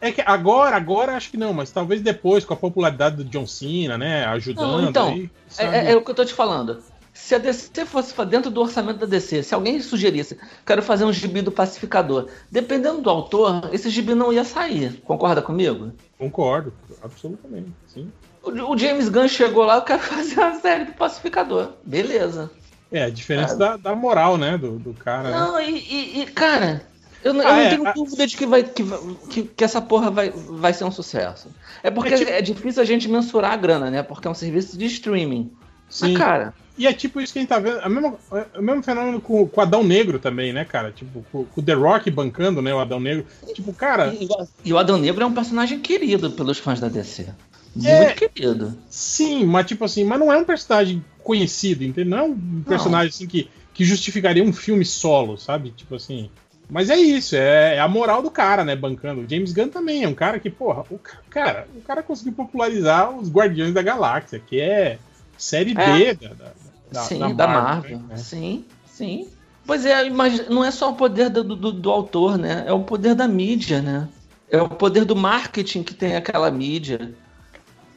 É 0.00 0.12
que 0.12 0.22
agora, 0.24 0.76
agora 0.76 1.16
acho 1.16 1.30
que 1.30 1.36
não, 1.36 1.52
mas 1.52 1.70
talvez 1.72 2.00
depois, 2.00 2.44
com 2.44 2.54
a 2.54 2.56
popularidade 2.56 3.16
do 3.16 3.24
John 3.24 3.44
Cena, 3.46 3.98
né? 3.98 4.24
Ajudando. 4.26 4.82
Não, 4.82 4.88
então, 4.88 5.08
aí? 5.08 5.30
É, 5.58 5.64
é- 5.64 5.92
é 5.92 5.96
o 5.96 6.02
que 6.02 6.10
eu 6.12 6.14
tô 6.14 6.24
te 6.24 6.32
falando. 6.32 6.80
Se 7.12 7.34
a 7.34 7.38
DC 7.38 7.86
fosse 7.86 8.14
dentro 8.26 8.50
do 8.52 8.60
orçamento 8.60 8.98
da 9.00 9.06
DC, 9.06 9.42
se 9.42 9.52
alguém 9.54 9.80
sugerisse, 9.80 10.38
quero 10.64 10.80
fazer 10.82 11.04
um 11.06 11.12
gibi 11.12 11.42
do 11.42 11.50
pacificador, 11.50 12.28
dependendo 12.52 13.00
do 13.00 13.10
autor, 13.10 13.68
esse 13.72 13.88
gibi 13.90 14.14
não 14.14 14.32
ia 14.32 14.44
sair. 14.44 15.00
Concorda 15.02 15.42
comigo? 15.42 15.90
Concordo, 16.18 16.72
absolutamente. 17.02 17.72
Sim. 17.88 18.12
O, 18.44 18.50
o 18.74 18.78
James 18.78 19.08
Gunn 19.08 19.26
chegou 19.26 19.64
lá, 19.64 19.76
eu 19.76 19.82
quero 19.82 20.02
fazer 20.04 20.38
uma 20.38 20.60
série 20.60 20.84
do 20.84 20.92
pacificador. 20.92 21.70
Beleza. 21.82 22.48
É, 22.90 23.04
a 23.04 23.10
diferença 23.10 23.54
Ah. 23.54 23.56
da, 23.58 23.76
da 23.76 23.94
moral, 23.94 24.36
né? 24.36 24.56
Do, 24.56 24.78
do 24.78 24.94
cara. 24.94 25.30
né? 25.30 25.38
Não, 25.38 25.60
e, 25.60 25.78
e- 25.78 26.20
e, 26.22 26.26
cara, 26.26 26.82
eu, 27.24 27.34
não- 27.34 27.42
eu 27.42 27.48
Ah, 27.48 27.52
não 27.52 27.60
é, 27.60 27.68
tenho 27.70 27.86
a- 27.88 27.92
dúvida 27.92 28.26
de 28.26 28.36
que, 28.36 28.46
vai, 28.46 28.62
que, 28.62 28.84
que, 29.30 29.42
que 29.42 29.64
essa 29.64 29.80
porra 29.82 30.10
vai, 30.10 30.30
vai 30.30 30.72
ser 30.72 30.84
um 30.84 30.90
sucesso. 30.90 31.48
É 31.82 31.90
porque 31.90 32.14
É 32.14 32.16
tipo- 32.18 32.30
é 32.30 32.40
difícil 32.42 32.82
a 32.82 32.84
gente 32.86 33.08
mensurar 33.08 33.52
a 33.52 33.56
grana, 33.56 33.90
né? 33.90 34.02
Porque 34.02 34.28
é 34.28 34.30
um 34.30 34.34
serviço 34.34 34.78
de 34.78 34.86
streaming. 34.86 35.50
Sim. 35.88 36.08
Mas, 36.12 36.18
cara, 36.18 36.54
E 36.78 36.86
é 36.86 36.92
tipo 36.92 37.20
isso 37.22 37.32
que 37.32 37.38
a 37.38 37.42
gente 37.42 37.48
tá 37.48 37.58
vendo. 37.58 37.78
A 37.80 37.88
mesma, 37.88 38.14
o 38.58 38.60
mesmo 38.62 38.82
fenômeno 38.82 39.18
com, 39.20 39.46
com 39.48 39.60
o 39.60 39.62
Adão 39.62 39.82
Negro 39.82 40.18
também, 40.18 40.52
né, 40.52 40.62
cara? 40.64 40.92
Tipo, 40.92 41.24
com, 41.32 41.44
com 41.44 41.60
o 41.60 41.64
The 41.64 41.72
Rock 41.72 42.10
bancando, 42.10 42.60
né? 42.60 42.74
O 42.74 42.78
Adão 42.78 43.00
Negro. 43.00 43.24
Tipo, 43.54 43.72
cara, 43.72 44.14
e, 44.14 44.28
e 44.64 44.72
o 44.74 44.78
Adão 44.78 44.98
Negro 44.98 45.22
é 45.24 45.26
um 45.26 45.32
personagem 45.32 45.78
querido 45.80 46.30
pelos 46.32 46.58
fãs 46.58 46.78
da 46.78 46.88
DC. 46.88 47.28
Muito 47.74 47.88
É. 47.88 48.12
querido. 48.12 48.76
sim, 48.90 49.44
mas 49.46 49.66
tipo 49.66 49.84
assim, 49.86 50.04
mas 50.04 50.18
não 50.18 50.30
é 50.32 50.36
um 50.36 50.44
personagem 50.44 51.02
conhecido, 51.26 51.82
entendeu? 51.84 52.10
Não 52.10 52.18
é 52.18 52.22
um 52.28 52.62
personagem 52.66 53.08
assim 53.08 53.26
que, 53.26 53.50
que 53.74 53.84
justificaria 53.84 54.42
um 54.44 54.52
filme 54.52 54.84
solo, 54.84 55.36
sabe? 55.36 55.70
Tipo 55.72 55.96
assim. 55.96 56.30
Mas 56.70 56.88
é 56.90 56.96
isso, 56.96 57.36
é, 57.36 57.76
é 57.76 57.80
a 57.80 57.86
moral 57.88 58.22
do 58.22 58.30
cara, 58.30 58.64
né? 58.64 58.74
Bancando. 58.74 59.20
O 59.22 59.28
James 59.28 59.52
Gunn 59.52 59.68
também 59.68 60.02
é 60.04 60.08
um 60.08 60.14
cara 60.14 60.38
que, 60.40 60.50
porra, 60.50 60.84
o 60.90 60.98
ca- 60.98 61.18
cara, 61.30 61.68
o 61.76 61.80
cara 61.80 62.02
conseguiu 62.02 62.32
popularizar 62.32 63.10
os 63.10 63.28
Guardiões 63.30 63.72
da 63.74 63.82
Galáxia, 63.82 64.40
que 64.44 64.60
é 64.60 64.98
série 65.38 65.74
É. 65.76 66.14
D 66.14 66.28
da, 66.28 66.34
da, 66.34 66.52
da, 66.90 67.00
sim, 67.02 67.34
da, 67.34 67.46
Marvel. 67.46 67.98
né? 68.08 68.16
Sim, 68.16 68.64
sim. 68.84 69.28
Pois 69.64 69.84
é, 69.86 70.08
mas 70.10 70.48
não 70.48 70.64
é 70.64 70.70
só 70.72 70.90
o 70.90 70.94
poder 70.94 71.28
do, 71.30 71.42
do, 71.44 71.72
do 71.72 71.90
autor, 71.90 72.36
né? 72.38 72.64
É 72.66 72.72
o 72.72 72.80
poder 72.84 73.14
da 73.14 73.28
mídia, 73.28 73.80
né? 73.82 74.08
É 74.50 74.60
o 74.60 74.68
poder 74.68 75.04
do 75.04 75.14
marketing 75.16 75.82
que 75.84 75.94
tem 75.94 76.16
aquela 76.16 76.50
mídia. 76.50 77.14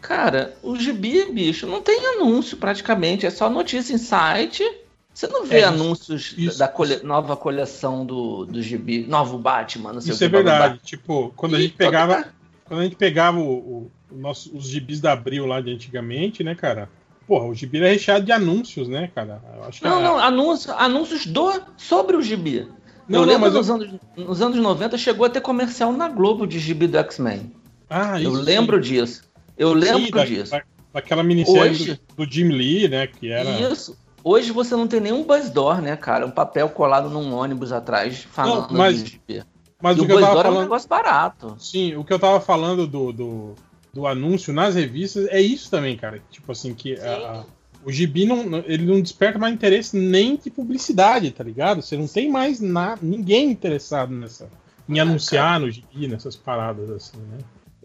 Cara, 0.02 0.56
o 0.64 0.76
gibi, 0.78 1.26
bicho, 1.32 1.68
não 1.68 1.82
tem 1.82 2.06
anúncio 2.16 2.58
praticamente. 2.58 3.26
É 3.26 3.30
só 3.30 3.50
notícia 3.50 3.94
em 3.94 3.98
site. 3.98 4.64
Você 5.14 5.28
não 5.28 5.46
vê 5.46 5.56
É, 5.58 5.60
isso- 5.60 5.68
anúncios 5.68 6.34
da- 6.34 6.42
isso- 6.44 6.60
da 6.60 6.68
cole- 6.68 7.02
nova 7.04 7.36
coleção 7.36 8.06
do, 8.06 8.46
do 8.46 8.62
gibi, 8.62 9.06
novo 9.06 9.38
Batman, 9.38 9.92
não 9.94 10.00
sei 10.02 10.14
Isso 10.14 10.24
o 10.24 10.26
é 10.26 10.30
que. 10.30 10.32
blá, 10.32 10.42
blá. 10.44 10.60
verdade. 10.60 10.80
Tipo, 10.84 11.34
quando 11.36 11.56
a 11.56 11.62
gente 11.62 11.74
pegava. 11.74 12.26
Quando 12.66 12.82
a 12.82 12.84
gente 12.84 12.96
pegava 12.96 13.40
o, 13.40 13.52
o- 13.52 13.92
nosso, 14.12 14.56
os 14.56 14.66
gibis 14.70 15.02
da 15.02 15.12
Abril 15.14 15.46
lá 15.46 15.60
de 15.60 15.72
antigamente, 15.74 16.44
né, 16.44 16.56
cara? 16.56 16.88
Porra, 17.28 17.46
o 17.46 17.54
gibi 17.54 17.78
era 17.80 17.90
recheado 17.90 18.24
de 18.26 18.32
anúncios, 18.32 18.88
né, 18.88 19.10
cara? 19.14 19.42
Eu 19.84 19.90
Não, 19.90 20.02
não, 20.02 20.18
anúncio, 20.20 20.72
anúncios 20.78 21.26
do, 21.26 21.52
sobre 21.78 22.16
o 22.16 22.22
gibi. 22.22 22.68
Não, 23.08 23.22
eu 23.22 23.26
não, 23.26 23.34
lembro 23.34 23.50
eu- 23.50 23.54
nos, 23.54 23.70
anos, 23.70 23.90
nos 24.16 24.42
anos 24.42 24.58
90 24.58 24.98
chegou 24.98 25.26
a 25.26 25.30
ter 25.30 25.42
comercial 25.42 25.92
na 25.92 26.08
Globo 26.08 26.46
de 26.48 26.58
gibi 26.60 26.88
do 26.88 26.98
X-Men. 27.00 27.52
Ah, 27.90 28.22
Eu 28.22 28.32
isso 28.34 28.42
lembro 28.42 28.80
disso. 28.80 29.24
Eu 29.60 29.74
lembro 29.74 30.06
Sim, 30.06 30.12
da- 30.12 30.26
disso. 30.26 30.52
da- 30.52 30.64
daquela 30.94 31.22
minissérie 31.22 31.72
Hoje- 31.72 32.00
do, 32.18 32.26
do 32.26 32.32
Jim 32.32 32.48
Lee, 32.48 32.88
né? 32.88 33.06
Que 33.06 33.30
era. 33.32 33.50
Isso. 33.72 33.96
Hoje 34.24 34.52
você 34.52 34.76
não 34.76 34.88
tem 34.88 35.00
nenhum 35.00 35.24
buzz 35.24 35.50
door, 35.50 35.82
né, 35.82 35.96
cara? 35.96 36.26
Um 36.26 36.32
papel 36.32 36.68
colado 36.70 37.10
num 37.10 37.34
ônibus 37.34 37.72
atrás 37.72 38.24
falando 38.32 38.72
Não, 38.72 38.78
mas- 38.78 39.04
de. 39.04 39.22
Mas 39.82 39.98
e 39.98 40.02
o 40.02 40.06
que 40.06 40.12
eu 40.12 40.16
buzz 40.16 40.26
tava 40.28 40.36
door 40.36 40.46
é 40.46 40.50
um 40.50 40.52
falando. 40.54 40.64
negócio 40.64 40.90
barato. 40.90 41.56
Sim, 41.60 41.96
o 41.96 42.04
que 42.04 42.12
eu 42.12 42.20
tava 42.20 42.42
falando 42.42 42.86
do, 42.88 43.14
do, 43.14 43.56
do 43.94 44.08
anúncio 44.08 44.52
nas 44.54 44.76
revistas 44.76 45.28
é 45.30 45.40
isso 45.42 45.70
também, 45.70 45.96
cara. 45.96 46.22
Tipo 46.32 46.52
assim, 46.52 46.74
que 46.74 46.96
a- 47.00 47.18
a- 47.18 47.44
o 47.86 47.92
gibi 47.92 48.26
não, 48.26 48.58
ele 48.66 48.86
não 48.86 49.00
desperta 49.00 49.40
mais 49.40 49.54
interesse 49.54 49.96
nem 49.98 50.36
de 50.36 50.50
publicidade, 50.50 51.32
tá 51.32 51.44
ligado? 51.46 51.82
Você 51.82 51.96
não 51.96 52.08
tem 52.08 52.30
mais 52.30 52.60
na, 52.60 52.98
ninguém 53.02 53.50
interessado 53.50 54.14
nessa. 54.14 54.50
Em 54.88 55.00
anunciar 55.00 55.60
no 55.60 55.70
gibi, 55.72 56.08
nessas 56.08 56.36
paradas 56.36 56.90
assim, 56.90 57.18
né? 57.18 57.38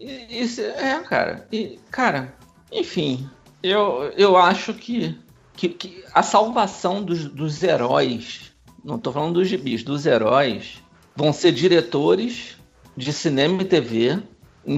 E- 0.05 0.43
Isso 0.43 0.61
é, 0.61 1.01
cara. 1.09 1.47
E, 1.53 1.79
cara, 1.91 2.35
enfim, 2.73 3.29
eu, 3.63 4.13
eu 4.17 4.37
acho 4.37 4.75
que, 4.75 5.17
que, 5.57 5.69
que 5.69 6.05
a 6.13 6.23
salvação 6.23 7.03
dos, 7.03 7.25
dos 7.27 7.63
heróis, 7.63 8.53
não 8.85 8.99
tô 8.99 9.11
falando 9.13 9.35
dos 9.35 9.49
gibis, 9.49 9.83
dos 9.83 10.05
heróis, 10.07 10.83
vão 11.17 11.33
ser 11.33 11.53
diretores 11.53 12.57
de 12.97 13.13
cinema 13.13 13.63
e 13.63 13.65
TV 13.65 14.19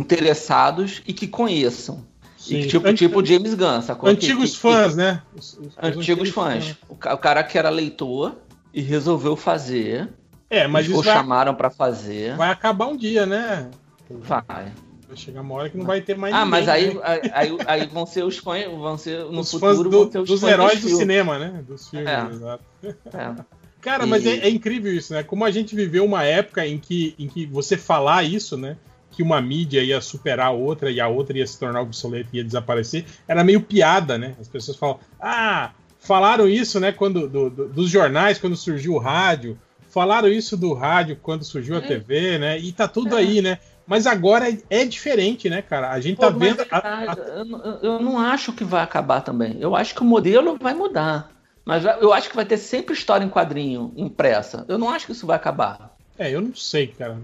interessados 0.01 1.03
e 1.07 1.13
que 1.13 1.27
conheçam. 1.27 2.05
E 2.49 2.61
que, 2.63 2.67
tipo, 2.69 2.87
Anti- 2.87 2.99
tipo 2.99 3.25
James 3.25 3.55
Gunn, 3.55 3.83
sacou? 3.83 4.09
Antigos 4.09 4.51
Que- 4.51 4.57
que- 4.57 4.63
fãs, 4.63 4.95
né? 4.95 5.23
Os- 5.35 5.55
os- 5.55 5.67
os 5.67 5.73
Antigos 5.83 6.29
fãs. 6.29 6.77
O, 6.89 6.95
ca- 6.95 7.15
o 7.15 7.19
cara 7.19 7.43
que 7.43 7.59
era 7.59 7.69
leitor 7.71 8.37
e 8.73 8.81
resolveu 8.81 9.35
fazer. 9.35 10.09
É, 10.49 10.67
mas 10.69 10.89
ou 10.89 11.03
vai, 11.03 11.13
chamaram 11.17 11.55
pra 11.57 11.71
fazer. 11.71 12.37
vai 12.37 12.51
acabar 12.51 12.87
um 12.87 12.97
dia, 12.97 13.27
né? 13.27 13.69
Vai. 14.09 14.71
Vai 15.09 15.17
chegar 15.17 15.41
uma 15.41 15.55
hora 15.55 15.71
que 15.71 15.77
não 15.79 15.85
vai 15.87 16.01
ter 16.01 16.17
mais 16.17 16.35
Ah, 16.35 16.45
ninguém, 16.45 16.51
mas 16.51 16.69
aí, 16.69 16.95
né? 16.95 17.01
aí, 17.05 17.21
aí- 17.33 17.59
aí 17.67 17.87
vão 17.87 18.05
ser 18.07 18.25
os 18.25 18.39
fãs, 18.39 18.65
vão 18.65 18.99
ser 18.99 19.21
no 19.27 19.41
os 19.41 19.51
fãs 19.53 19.77
futuro 19.77 19.89
do- 19.91 20.03
vão 20.03 20.11
ser 20.13 20.19
os 20.19 20.29
dos 20.29 20.41
fãs 20.41 20.51
heróis 20.53 20.75
do 20.75 20.81
filmes. 20.81 20.99
cinema, 20.99 21.39
né? 21.39 21.65
Dos 21.67 21.89
filmes, 21.89 22.09
É. 22.09 22.27
exato. 22.29 22.65
É. 22.85 22.95
Cara, 23.81 24.05
E- 24.05 24.09
mas 24.09 24.27
é, 24.27 24.39
é 24.39 24.49
incrível 24.51 24.93
isso, 24.93 25.13
né? 25.13 25.23
Como 25.23 25.45
a 25.45 25.51
gente 25.51 25.77
viveu 25.77 26.05
uma 26.05 26.25
época 26.25 26.67
em 26.67 26.77
que, 26.77 27.15
em 27.19 27.29
que 27.29 27.47
você 27.47 27.77
falar 27.77 28.25
isso, 28.25 28.57
né? 28.57 28.77
Que 29.13 29.23
uma 29.23 29.41
mídia 29.41 29.81
ia 29.83 30.01
superar 30.01 30.49
a 30.49 30.51
outra 30.51 30.91
e 30.91 31.01
a 31.01 31.07
outra 31.07 31.39
ia 31.39 31.47
se 31.47 31.57
tornar 31.59 31.83
obsoleta 31.83 32.29
e 32.33 32.39
ia 32.39 32.45
desaparecer, 32.45 33.05
era 33.29 33.45
meio 33.45 33.61
piada, 33.61 34.19
né? 34.19 34.35
As 34.41 34.49
pessoas 34.49 34.77
falam, 34.77 34.99
ah, 35.21 35.71
falaram 36.01 36.49
isso, 36.49 36.81
né? 36.81 36.91
Quando 36.91 37.29
do- 37.29 37.49
do- 37.49 37.69
dos 37.69 37.89
jornais, 37.89 38.39
quando 38.39 38.57
surgiu 38.57 38.95
o 38.95 38.99
rádio, 38.99 39.57
falaram 39.89 40.27
isso 40.29 40.57
do 40.57 40.75
rádio 40.75 41.17
quando 41.23 41.45
surgiu 41.45 41.77
a 41.77 41.81
TV, 41.81 42.39
né? 42.39 42.59
E 42.59 42.73
tá 42.73 42.89
tudo 42.89 43.15
É. 43.17 43.21
aí, 43.21 43.41
né? 43.41 43.59
Mas 43.87 44.07
agora 44.07 44.51
é, 44.51 44.59
é 44.69 44.85
diferente, 44.85 45.49
né, 45.49 45.63
cara? 45.63 45.91
A 45.91 46.01
gente 46.01 46.17
Pô, 46.17 46.23
tá 46.23 46.31
mas 46.31 46.41
vendo. 46.41 46.63
é 46.63 46.67
a- 46.71 47.13
a- 47.13 47.17
eu, 47.39 47.45
não- 47.45 47.65
eu 47.83 48.01
não 48.01 48.19
acho 48.19 48.53
que 48.53 48.65
vai 48.65 48.83
acabar 48.83 49.21
também. 49.21 49.57
Eu 49.61 49.77
acho 49.77 49.95
que 49.95 50.03
o 50.03 50.05
modelo 50.05 50.57
vai 50.61 50.75
mudar. 50.75 51.31
Mas 51.65 51.85
eu 51.85 52.13
acho 52.13 52.29
que 52.31 52.37
vai 52.37 52.45
ter 52.45 52.59
sempre 52.59 52.95
história 52.95 53.25
em 53.25 53.29
quadrinho 53.31 53.93
impressa. 53.97 54.65
Eu 54.69 54.79
não 54.79 54.89
acho 54.91 55.07
que 55.07 55.13
isso 55.13 55.27
vai 55.27 55.37
acabar. 55.37 55.97
É, 56.19 56.31
eu 56.33 56.41
não 56.41 56.55
sei, 56.55 56.87
cara. 56.89 57.19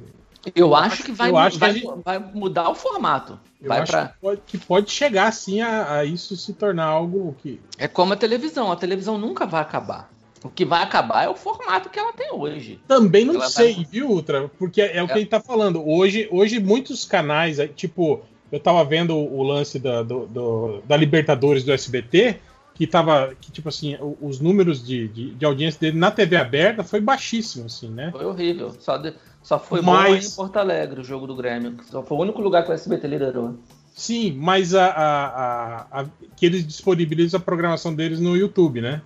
Eu 0.57 0.75
acho 0.75 1.05
que 1.05 1.13
vai, 1.13 1.33
acho 1.33 1.59
vai, 1.59 1.73
gente- 1.73 2.03
vai 2.05 2.19
mudar 2.19 2.69
o 2.69 2.75
formato. 2.75 3.39
Eu 3.61 3.69
Vai 3.69 3.79
acho 3.81 3.93
pra... 3.93 4.07
que, 4.09 4.15
pode, 4.21 4.41
que 4.45 4.59
pode 4.59 4.91
chegar 4.91 5.29
assim 5.29 5.61
a, 5.61 5.99
a 5.99 6.05
isso 6.05 6.37
se 6.37 6.53
tornar 6.53 6.87
algo 6.87 7.37
que. 7.41 7.61
É 7.79 7.87
como 7.87 8.13
a 8.13 8.17
televisão. 8.17 8.73
A 8.73 8.77
televisão 8.77 9.17
nunca 9.17 9.47
vai 9.47 9.63
acabar. 9.63 10.11
O 10.45 10.51
que 10.51 10.65
vai 10.65 10.83
acabar 10.83 11.25
é 11.25 11.29
o 11.29 11.35
formato 11.37 11.89
que 11.89 11.99
ela 11.99 12.13
tem 12.13 12.33
hoje. 12.33 12.81
Também 12.89 13.25
não 13.25 13.35
Ela 13.37 13.49
sei, 13.49 13.75
vai- 13.75 13.85
viu, 13.85 14.09
Ultra? 14.11 14.49
Porque 14.59 14.81
é, 14.83 15.03
o 15.03 15.07
que 15.07 15.13
É. 15.13 15.17
ele 15.19 15.27
tá 15.27 15.41
falando. 15.41 15.87
Hoje, 15.87 16.29
hoje 16.31 16.59
muitos 16.59 17.05
canais, 17.05 17.61
aí, 17.61 17.69
tipo, 17.69 18.21
eu 18.51 18.59
tava 18.59 18.85
vendo 18.85 19.17
o 19.17 19.43
lance 19.43 19.79
da, 19.79 20.03
do- 20.03 20.27
do- 20.27 20.81
da 20.87 20.97
Libertadores 20.97 21.63
do 21.65 21.73
SBT, 21.73 22.37
que 22.75 22.87
tava, 22.87 23.35
que 23.41 23.53
tipo 23.53 23.69
assim, 23.69 23.97
os 24.21 24.41
números 24.41 24.85
de, 24.85 25.07
de, 25.09 25.31
de 25.35 25.45
audiência 25.45 25.79
dele 25.81 25.99
na 25.99 26.11
TV 26.11 26.37
aberta 26.37 26.83
foi 26.83 27.01
baixíssimo, 27.01 27.67
assim, 27.67 27.89
né? 27.91 28.11
Foi 28.11 28.25
horrível. 28.25 28.73
Só, 28.81 28.97
de- 28.97 29.15
só 29.43 29.59
foi 29.59 29.81
Mas- 29.83 30.27
bom 30.29 30.33
em 30.33 30.37
Porto 30.37 30.57
Alegre 30.57 31.01
o 31.01 31.05
jogo 31.05 31.27
do 31.27 31.37
Grêmio. 31.37 31.77
Só 31.91 32.03
foi 32.03 32.17
o 32.17 32.21
único 32.21 32.41
lugar 32.43 32.65
que 32.65 32.71
o 32.71 32.75
SBT 32.75 33.07
liderou. 33.07 33.57
Sim, 33.95 34.33
mas 34.41 34.75
a, 34.75 34.87
a, 34.87 35.27
a- 35.27 36.01
a- 36.01 36.07
que 36.35 36.47
eles 36.47 36.67
disponibilizam 36.67 37.39
a 37.39 37.43
programação 37.43 37.95
deles 37.95 38.19
no 38.19 38.35
YouTube, 38.37 38.81
né? 38.81 39.03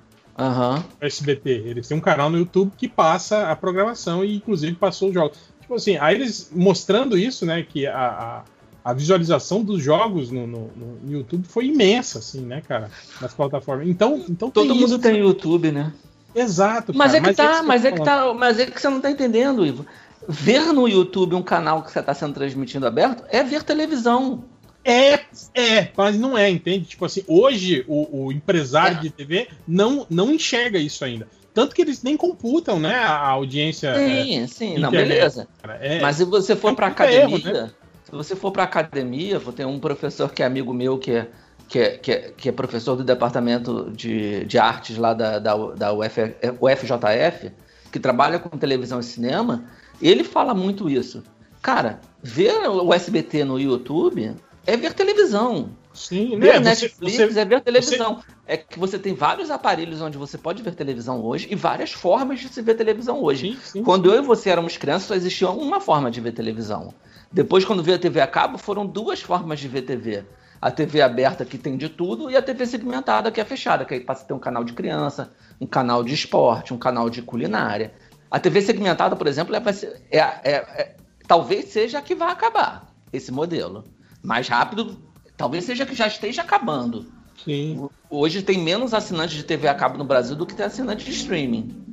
O 1.00 1.04
SBT. 1.04 1.50
Eles 1.66 1.88
têm 1.88 1.96
um 1.96 2.00
canal 2.00 2.28
no 2.28 2.38
YouTube 2.38 2.72
que 2.76 2.88
passa 2.88 3.50
a 3.50 3.56
programação 3.56 4.24
e, 4.24 4.36
inclusive, 4.36 4.74
passou 4.74 5.08
os 5.08 5.14
jogos. 5.14 5.38
Tipo 5.60 5.74
assim, 5.74 5.96
aí 5.96 6.14
eles 6.14 6.50
mostrando 6.54 7.18
isso, 7.18 7.44
né? 7.44 7.62
Que 7.62 7.86
a, 7.86 7.94
a, 7.96 8.90
a 8.90 8.92
visualização 8.92 9.64
dos 9.64 9.82
jogos 9.82 10.30
no, 10.30 10.46
no, 10.46 10.70
no 11.02 11.12
YouTube 11.12 11.46
foi 11.48 11.66
imensa, 11.66 12.18
assim, 12.18 12.42
né, 12.42 12.60
cara? 12.60 12.90
Nas 13.20 13.34
plataformas. 13.34 13.88
Então, 13.88 14.24
então 14.28 14.50
Todo 14.50 14.68
tem 14.68 14.78
mundo 14.78 14.86
isso. 14.86 14.98
tem 14.98 15.18
YouTube, 15.18 15.72
né? 15.72 15.92
Exato. 16.34 16.92
Mas 16.94 17.12
cara, 17.12 17.24
é 17.24 17.28
que 17.28 17.34
tá, 17.34 17.52
isso 17.52 17.64
mas 17.64 17.84
é 17.84 17.92
que 17.92 18.04
tá, 18.04 18.34
mas 18.34 18.58
é 18.60 18.66
que 18.66 18.80
você 18.80 18.88
não 18.88 19.00
tá 19.00 19.10
entendendo, 19.10 19.64
Ivo. 19.64 19.86
Ver 20.28 20.72
no 20.72 20.86
YouTube 20.86 21.34
um 21.34 21.42
canal 21.42 21.82
que 21.82 21.90
você 21.90 22.02
tá 22.02 22.12
sendo 22.12 22.34
transmitindo 22.34 22.86
aberto 22.86 23.24
é 23.28 23.42
ver 23.42 23.62
televisão. 23.62 24.44
É, 24.86 25.14
é, 25.52 25.88
mas 25.96 26.16
não 26.16 26.38
é, 26.38 26.48
entende? 26.48 26.86
Tipo 26.86 27.04
assim, 27.04 27.24
hoje 27.26 27.84
o, 27.88 28.26
o 28.26 28.32
empresário 28.32 28.98
É. 28.98 29.00
de 29.00 29.10
TV 29.10 29.48
não, 29.66 30.06
não 30.08 30.32
enxerga 30.32 30.78
isso 30.78 31.04
ainda. 31.04 31.26
Tanto 31.52 31.74
que 31.74 31.82
eles 31.82 32.02
nem 32.02 32.16
computam, 32.16 32.78
né, 32.78 32.94
a 32.94 33.28
audiência. 33.28 33.88
é, 33.88 34.22
Sim, 34.22 34.46
sim, 34.46 34.78
não, 34.78 34.90
beleza. 34.90 35.48
É, 35.80 36.00
Mas 36.00 36.16
se 36.16 36.24
você 36.24 36.54
for 36.54 36.72
é 36.72 36.74
pra 36.76 36.90
puta 36.90 37.10
erro, 37.10 37.36
academia, 37.36 37.74
se 38.04 38.12
você 38.12 38.36
for 38.36 38.52
pra 38.52 38.62
academia, 38.62 39.38
vou 39.38 39.52
ter 39.52 39.64
um 39.64 39.80
professor 39.80 40.30
que 40.32 40.42
é 40.42 40.46
amigo 40.46 40.72
meu, 40.72 40.98
que 40.98 41.10
é, 41.10 41.28
que 41.68 41.78
é, 41.78 41.90
que 41.96 42.12
é, 42.12 42.32
que 42.36 42.48
é 42.48 42.52
professor 42.52 42.94
do 42.94 43.02
departamento 43.02 43.90
de, 43.90 44.44
de 44.44 44.58
artes 44.58 44.96
lá 44.98 45.14
da, 45.14 45.38
da, 45.40 45.56
da 45.56 45.92
UF, 45.92 46.20
UFJF, 46.60 47.50
que 47.90 47.98
trabalha 47.98 48.38
com 48.38 48.56
televisão 48.56 49.00
e 49.00 49.02
cinema, 49.02 49.64
ele 50.00 50.22
fala 50.22 50.54
muito 50.54 50.88
isso. 50.88 51.24
Cara, 51.62 52.00
ver 52.22 52.68
o 52.68 52.92
SBT 52.94 53.44
no 53.44 53.58
YouTube 53.58 54.36
é 54.66 54.76
ver 54.76 54.92
televisão. 54.94 55.70
sim, 55.94 56.38
Ver 56.38 56.60
né? 56.60 56.74
Você, 56.74 56.84
Netflix 56.84 57.16
você- 57.32 57.40
é 57.40 57.44
ver 57.44 57.60
televisão. 57.60 58.22
É 58.46 58.56
que 58.56 58.78
você 58.78 58.98
tem 58.98 59.14
vários 59.14 59.50
aparelhos 59.50 60.00
onde 60.00 60.18
você 60.18 60.36
pode 60.36 60.62
ver 60.62 60.74
televisão 60.74 61.24
hoje 61.24 61.48
e 61.50 61.54
várias 61.54 61.92
formas 61.92 62.40
de 62.40 62.48
se 62.48 62.60
ver 62.62 62.74
televisão 62.74 63.22
hoje. 63.22 63.52
sim, 63.54 63.58
sim. 63.62 63.82
Quando 63.84 64.12
eu 64.12 64.22
e 64.22 64.26
você 64.26 64.50
éramos 64.50 64.76
crianças, 64.76 65.08
só 65.08 65.14
existia 65.14 65.48
uma 65.50 65.80
forma 65.80 66.10
de 66.10 66.20
ver 66.20 66.32
televisão. 66.32 66.92
Depois, 67.32 67.64
quando 67.64 67.82
veio 67.82 67.96
a 67.96 68.00
TV 68.00 68.20
a 68.20 68.26
cabo, 68.26 68.56
foram 68.58 68.86
duas 68.86 69.20
formas 69.20 69.58
de 69.58 69.68
ver 69.68 69.82
TV. 69.82 70.24
A 70.60 70.70
TV 70.70 71.02
aberta, 71.02 71.44
que 71.44 71.58
tem 71.58 71.76
de 71.76 71.88
tudo, 71.88 72.30
e 72.30 72.36
a 72.36 72.40
TV 72.42 72.64
segmentada, 72.66 73.30
que 73.30 73.40
é 73.40 73.44
fechada, 73.44 73.84
que 73.84 73.92
aí 73.94 74.00
passa 74.00 74.24
a 74.24 74.26
ter 74.26 74.32
um 74.32 74.38
canal 74.38 74.64
de 74.64 74.72
criança, 74.72 75.32
um 75.60 75.66
canal 75.66 76.02
de 76.02 76.14
esporte, 76.14 76.72
um 76.72 76.78
canal 76.78 77.10
de 77.10 77.20
culinária. 77.22 77.92
A 78.30 78.38
TV 78.40 78.62
segmentada, 78.62 79.14
por 79.16 79.26
exemplo, 79.26 79.54
é, 79.54 79.62
é- 80.10 80.18
é- 80.18 80.50
é- 80.50 80.96
talvez 81.26 81.66
seja 81.66 81.98
a 81.98 82.02
que 82.02 82.14
vai 82.14 82.30
acabar 82.30 82.86
esse 83.12 83.30
modelo. 83.30 83.84
Mais 84.26 84.48
rápido, 84.48 84.98
talvez 85.36 85.64
seja 85.64 85.86
que 85.86 85.94
já 85.94 86.06
esteja 86.06 86.42
acabando. 86.42 87.06
Sim. 87.44 87.88
Hoje 88.10 88.42
tem 88.42 88.58
menos 88.58 88.92
assinantes 88.92 89.36
de 89.36 89.44
TV 89.44 89.68
a 89.68 89.74
cabo 89.74 89.96
no 89.96 90.04
Brasil 90.04 90.34
do 90.34 90.44
que 90.44 90.54
tem 90.54 90.66
assinantes 90.66 91.06
de 91.06 91.12
streaming. 91.12 91.86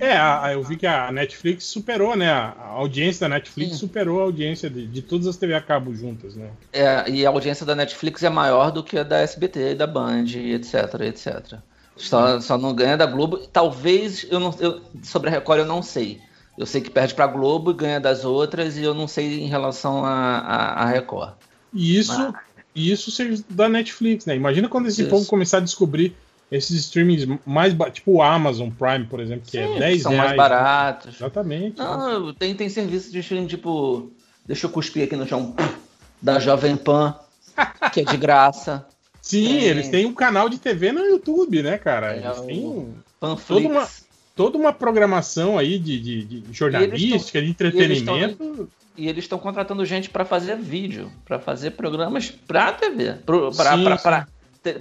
É, 0.00 0.54
eu 0.54 0.62
vi 0.62 0.76
que 0.76 0.86
a 0.86 1.10
Netflix 1.10 1.64
superou, 1.64 2.14
né? 2.14 2.30
A 2.30 2.54
a 2.78 2.80
audiência 2.80 3.28
da 3.28 3.34
Netflix 3.34 3.72
Sim. 3.72 3.78
superou 3.78 4.20
a 4.20 4.24
audiência 4.24 4.70
de, 4.70 4.86
de 4.86 5.02
todas 5.02 5.26
as 5.26 5.36
TV 5.36 5.54
a 5.54 5.60
cabo 5.60 5.92
juntas, 5.92 6.36
né? 6.36 6.50
É, 6.72 7.10
e 7.10 7.26
a 7.26 7.30
audiência 7.30 7.66
da 7.66 7.74
Netflix 7.74 8.22
é 8.22 8.30
maior 8.30 8.70
do 8.70 8.84
que 8.84 8.96
a 8.96 9.02
da 9.02 9.18
SBT, 9.18 9.74
da 9.74 9.86
Band, 9.86 10.26
etc, 10.36 11.00
etc. 11.00 11.58
Só, 11.96 12.40
só 12.40 12.56
não 12.56 12.72
ganha 12.72 12.96
da 12.96 13.06
Globo. 13.06 13.38
Talvez, 13.38 14.24
eu 14.30 14.38
não, 14.38 14.54
eu, 14.60 14.80
sobre 15.02 15.28
a 15.28 15.32
Record 15.32 15.58
eu 15.58 15.66
não 15.66 15.82
sei. 15.82 16.20
Eu 16.56 16.66
sei 16.66 16.80
que 16.80 16.90
perde 16.90 17.14
pra 17.14 17.26
Globo 17.26 17.72
e 17.72 17.74
ganha 17.74 17.98
das 17.98 18.24
outras, 18.24 18.76
e 18.76 18.84
eu 18.84 18.94
não 18.94 19.08
sei 19.08 19.40
em 19.40 19.48
relação 19.48 20.04
a, 20.04 20.38
a, 20.38 20.82
a 20.82 20.84
Record. 20.84 21.32
E 21.72 21.98
isso, 21.98 22.34
e 22.74 22.90
isso 22.90 23.10
seja 23.10 23.42
da 23.50 23.68
Netflix, 23.68 24.24
né? 24.26 24.34
Imagina 24.36 24.68
quando 24.68 24.86
esse 24.88 25.02
Isso. 25.02 25.10
povo 25.10 25.26
começar 25.26 25.58
a 25.58 25.60
descobrir 25.60 26.14
esses 26.50 26.78
streamings 26.80 27.26
mais, 27.44 27.74
tipo 27.92 28.12
o 28.12 28.22
Amazon 28.22 28.70
Prime, 28.70 29.04
por 29.04 29.20
exemplo, 29.20 29.44
que 29.44 29.50
Sim, 29.52 29.76
é 29.76 29.78
10 29.78 30.02
são 30.02 30.12
reais. 30.12 30.26
mais 30.28 30.36
baratos. 30.36 31.14
Exatamente. 31.16 31.78
Não, 31.78 32.32
tem, 32.32 32.54
tem 32.54 32.68
serviço 32.68 33.10
de 33.12 33.18
streaming 33.18 33.46
tipo. 33.46 34.10
Deixa 34.46 34.66
eu 34.66 34.70
cuspir 34.70 35.04
aqui 35.04 35.14
no 35.14 35.26
chão. 35.28 35.54
Da 36.22 36.38
Jovem 36.38 36.74
Pan, 36.76 37.14
que 37.92 38.00
é 38.00 38.04
de 38.04 38.16
graça. 38.16 38.86
Sim, 39.20 39.44
tem- 39.46 39.62
eles 39.64 39.88
têm 39.88 40.06
um 40.06 40.14
canal 40.14 40.48
de 40.48 40.58
TV 40.58 40.90
no 40.90 41.00
YouTube, 41.00 41.62
né, 41.62 41.76
cara? 41.76 42.14
É, 42.16 42.24
Eles 42.24 42.40
têm 42.40 42.94
Panflix. 43.20 43.46
Toda 43.62 43.68
uma- 43.68 43.88
toda 44.34 44.56
uma 44.58 44.72
programação 44.72 45.58
aí 45.58 45.78
de, 45.78 46.00
de- 46.00 46.24
de 46.24 46.52
jornalística, 46.52 47.42
de 47.42 47.48
entretenimento. 47.50 48.68
E 48.98 49.08
eles 49.08 49.24
estão 49.24 49.38
contratando 49.38 49.84
gente 49.86 50.10
para 50.10 50.24
fazer 50.24 50.56
vídeo, 50.56 51.10
para 51.24 51.38
fazer 51.38 51.70
programas 51.70 52.30
para 52.30 52.72
TV, 52.72 53.14
para 53.24 54.26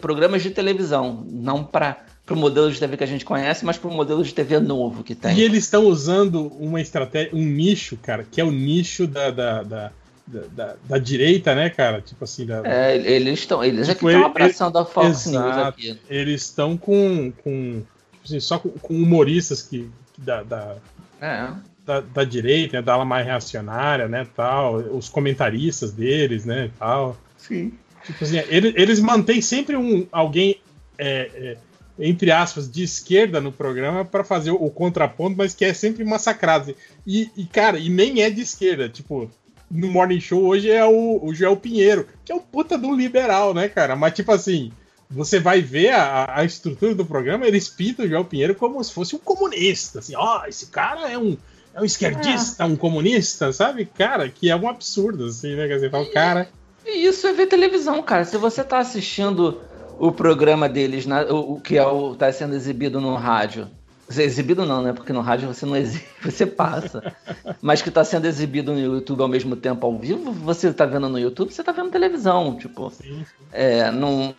programas 0.02 0.42
de 0.44 0.50
televisão, 0.50 1.24
não 1.30 1.64
para 1.64 1.98
o 2.30 2.36
modelo 2.36 2.72
de 2.72 2.80
TV 2.80 2.98
que 2.98 3.04
a 3.04 3.08
gente 3.08 3.24
conhece, 3.24 3.64
mas 3.64 3.78
para 3.78 3.90
o 3.90 3.94
modelo 3.94 4.24
de 4.24 4.34
TV 4.34 4.60
novo 4.60 5.04
que 5.04 5.14
tem. 5.16 5.38
E 5.38 5.42
eles 5.42 5.64
estão 5.64 5.86
usando 5.86 6.48
uma 6.60 6.82
estratégia, 6.82 7.30
um 7.34 7.46
nicho, 7.46 7.96
cara, 7.98 8.26
que 8.30 8.42
é 8.42 8.44
o 8.44 8.52
nicho 8.52 9.06
da, 9.08 9.30
da, 9.30 9.64
da, 9.64 9.92
da, 10.26 10.42
da- 10.52 10.76
da 10.84 10.98
direita, 10.98 11.54
né, 11.56 11.70
cara? 11.70 12.02
Tipo 12.02 12.24
assim, 12.24 12.46
da, 12.46 12.62
É, 12.66 12.98
eles 12.98 13.40
estão, 13.40 13.64
eles 13.64 13.88
Tipo, 13.88 13.92
aqui 13.92 14.06
estão 14.08 14.20
ele- 14.20 14.26
abraçando 14.26 14.78
a 14.80 14.86
Fox 14.86 15.26
News 15.28 15.46
Exato. 15.46 15.68
aqui. 15.70 16.00
eles 16.10 16.42
estão 16.42 16.76
com, 16.76 17.32
com 17.44 17.84
tipo 18.12 18.24
assim, 18.26 18.40
só 18.40 18.58
com, 18.60 18.70
com 18.72 18.94
humoristas 18.96 19.62
que, 19.62 19.90
que 20.14 20.22
da, 20.22 20.42
da, 20.44 20.76
É. 21.22 21.50
da, 21.88 22.01
da 22.01 22.24
direita, 22.25 22.77
né, 22.77 22.83
da 22.83 22.93
ala 22.93 23.06
mais 23.06 23.25
reacionária, 23.25 24.09
né, 24.09 24.27
tal, 24.35 24.75
os 24.75 25.07
comentaristas 25.07 25.93
deles, 25.93 26.43
né, 26.43 26.69
tal. 26.77 27.17
Sim. 27.38 27.72
Tipo 28.03 28.24
assim, 28.25 28.38
eles, 28.49 28.74
eles 28.75 28.99
mantêm 28.99 29.41
sempre 29.41 29.77
um 29.77 30.06
alguém 30.11 30.59
é, 30.98 31.32
é, 31.33 31.57
entre 31.98 32.30
aspas 32.30 32.69
de 32.69 32.83
esquerda 32.83 33.40
no 33.40 33.51
programa 33.51 34.03
para 34.03 34.24
fazer 34.24 34.51
o, 34.51 34.56
o 34.56 34.69
contraponto, 34.69 35.38
mas 35.38 35.56
que 35.56 35.64
é 35.64 35.74
sempre 35.74 36.03
massacrado. 36.03 36.75
E, 37.06 37.32
e, 37.38 37.45
cara, 37.45 37.80
e 37.80 37.90
nem 37.90 38.22
é 38.22 38.30
de 38.30 38.41
esquerda, 38.41 38.90
tipo 38.90 39.32
no 39.69 39.88
Morning 39.88 40.19
Show 40.22 40.43
hoje 40.43 40.69
é 40.72 40.85
o, 40.85 41.19
o 41.22 41.33
Joel 41.33 41.57
Pinheiro, 41.57 42.07
que 42.24 42.32
é 42.32 42.35
um 42.35 42.40
puta 42.40 42.77
do 42.77 42.93
liberal, 42.93 43.53
né, 43.53 43.67
cara? 43.67 43.95
Mas 43.95 44.14
tipo 44.14 44.32
assim, 44.32 44.72
você 45.09 45.40
vai 45.40 45.61
ver 45.61 45.91
a, 45.91 46.40
a 46.40 46.45
estrutura 46.45 46.95
do 46.95 47.06
programa, 47.06 47.45
eles 47.45 47.67
pintam 47.67 48.06
o 48.06 48.09
Joel 48.09 48.25
Pinheiro 48.25 48.56
como 48.56 48.82
se 48.82 48.93
fosse 48.93 49.16
um 49.16 49.19
comunista, 49.19 49.99
assim, 49.99 50.16
ó, 50.16 50.45
esse 50.45 50.67
cara 50.67 51.09
é 51.09 51.17
um 51.17 51.38
é 51.78 51.82
um 51.82 51.86
esquerdista, 51.86 52.66
um 52.66 52.76
comunista, 52.76 53.54
sabe? 53.54 53.86
Cara, 53.86 54.28
que 54.30 54.50
é 54.50 54.56
um 54.56 54.68
absurdo, 54.68 55.26
assim, 55.26 55.56
né? 55.56 55.68
Que 55.68 55.78
você 55.80 55.90
fala, 55.90 56.06
cara. 56.12 56.50
E 56.86 57.06
isso 57.06 57.28
é 57.28 57.34
ver 57.34 57.48
televisão, 57.48 58.02
cara. 58.02 58.26
Se 58.26 58.38
você 58.38 58.64
tá 58.64 58.80
assistindo 58.80 59.62
o 60.00 60.12
programa 60.12 60.68
deles, 60.68 61.06
na- 61.06 61.24
o, 61.24 61.54
o 61.54 61.62
que 61.62 61.78
é 61.78 61.86
o, 61.86 62.16
tá 62.16 62.32
sendo 62.32 62.56
exibido 62.56 63.00
no 63.00 63.16
rádio. 63.16 63.68
Exibido 64.10 64.66
não, 64.66 64.82
né? 64.82 64.94
Porque 64.94 65.12
no 65.12 65.20
rádio 65.22 65.48
você 65.54 65.66
não 65.66 65.76
exibe, 65.76 66.06
você 66.24 66.46
passa. 66.46 67.14
Mas 67.62 67.82
que 67.82 67.92
tá 67.92 68.04
sendo 68.06 68.26
exibido 68.26 68.72
no 68.74 68.80
YouTube 68.80 69.22
ao 69.22 69.28
mesmo 69.28 69.56
tempo 69.56 69.86
ao 69.86 69.98
vivo, 69.98 70.32
você 70.32 70.72
tá 70.74 70.86
vendo 70.86 71.10
no 71.10 71.20
YouTube, 71.20 71.52
você 71.54 71.62
tá 71.64 71.72
vendo 71.74 71.92
televisão. 71.92 72.56
Tipo, 72.56 72.90
Sim, 72.90 73.26
é, 73.52 73.92
não. 73.92 74.34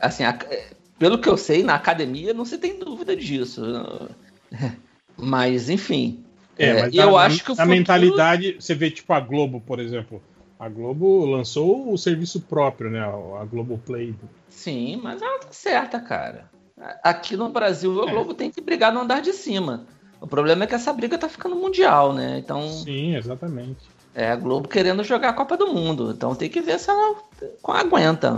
Assim, 0.00 0.22
a- 0.24 0.38
é, 0.48 0.68
pelo 0.98 1.18
que 1.18 1.28
eu 1.28 1.36
sei, 1.36 1.62
na 1.64 1.74
academia 1.74 2.32
não 2.32 2.44
se 2.44 2.56
tem 2.56 2.78
dúvida 2.78 3.16
disso. 3.16 3.62
Mas, 5.18 5.68
enfim. 5.68 6.24
É, 6.60 6.66
É, 6.68 6.80
mas 6.82 6.94
e 6.94 6.98
eu 6.98 7.16
a, 7.16 7.24
acho 7.26 7.38
que 7.44 7.52
a 7.52 7.54
futuro- 7.54 7.68
mentalidade, 7.70 8.56
você 8.60 8.74
vê 8.74 8.90
tipo 8.90 9.12
a 9.12 9.20
Globo, 9.20 9.60
por 9.60 9.78
exemplo. 9.80 10.22
A 10.58 10.68
Globo 10.68 11.24
lançou 11.24 11.90
o 11.92 11.96
serviço 11.96 12.40
próprio, 12.42 12.90
né? 12.90 13.00
A 13.00 13.44
Globo 13.46 13.78
Play. 13.84 14.14
Sim, 14.50 15.00
mas 15.02 15.22
ela 15.22 15.38
tá 15.38 15.48
certa, 15.50 15.98
cara. 16.00 16.50
Aqui 17.02 17.36
no 17.36 17.48
Brasil, 17.48 18.02
a 18.02 18.10
Globo 18.10 18.34
tem 18.34 18.50
que 18.50 18.60
brigar 18.60 18.92
no 18.92 19.00
andar 19.00 19.20
de 19.22 19.32
cima. 19.32 19.86
O 20.20 20.26
problema 20.26 20.64
é 20.64 20.66
que 20.66 20.74
essa 20.74 20.92
briga 20.92 21.16
tá 21.16 21.28
ficando 21.30 21.56
mundial, 21.56 22.12
né? 22.12 22.38
Então, 22.38 22.68
Sim, 22.68 23.16
exatamente. 23.16 23.78
é 24.14 24.30
a 24.30 24.36
Globo 24.36 24.68
querendo 24.68 25.02
jogar 25.02 25.30
a 25.30 25.32
Copa 25.32 25.56
do 25.56 25.68
Mundo. 25.72 26.10
Então 26.14 26.34
tem 26.34 26.50
que 26.50 26.60
ver 26.60 26.78
se 26.78 26.90
ela 26.90 27.16
aguenta. 27.68 28.32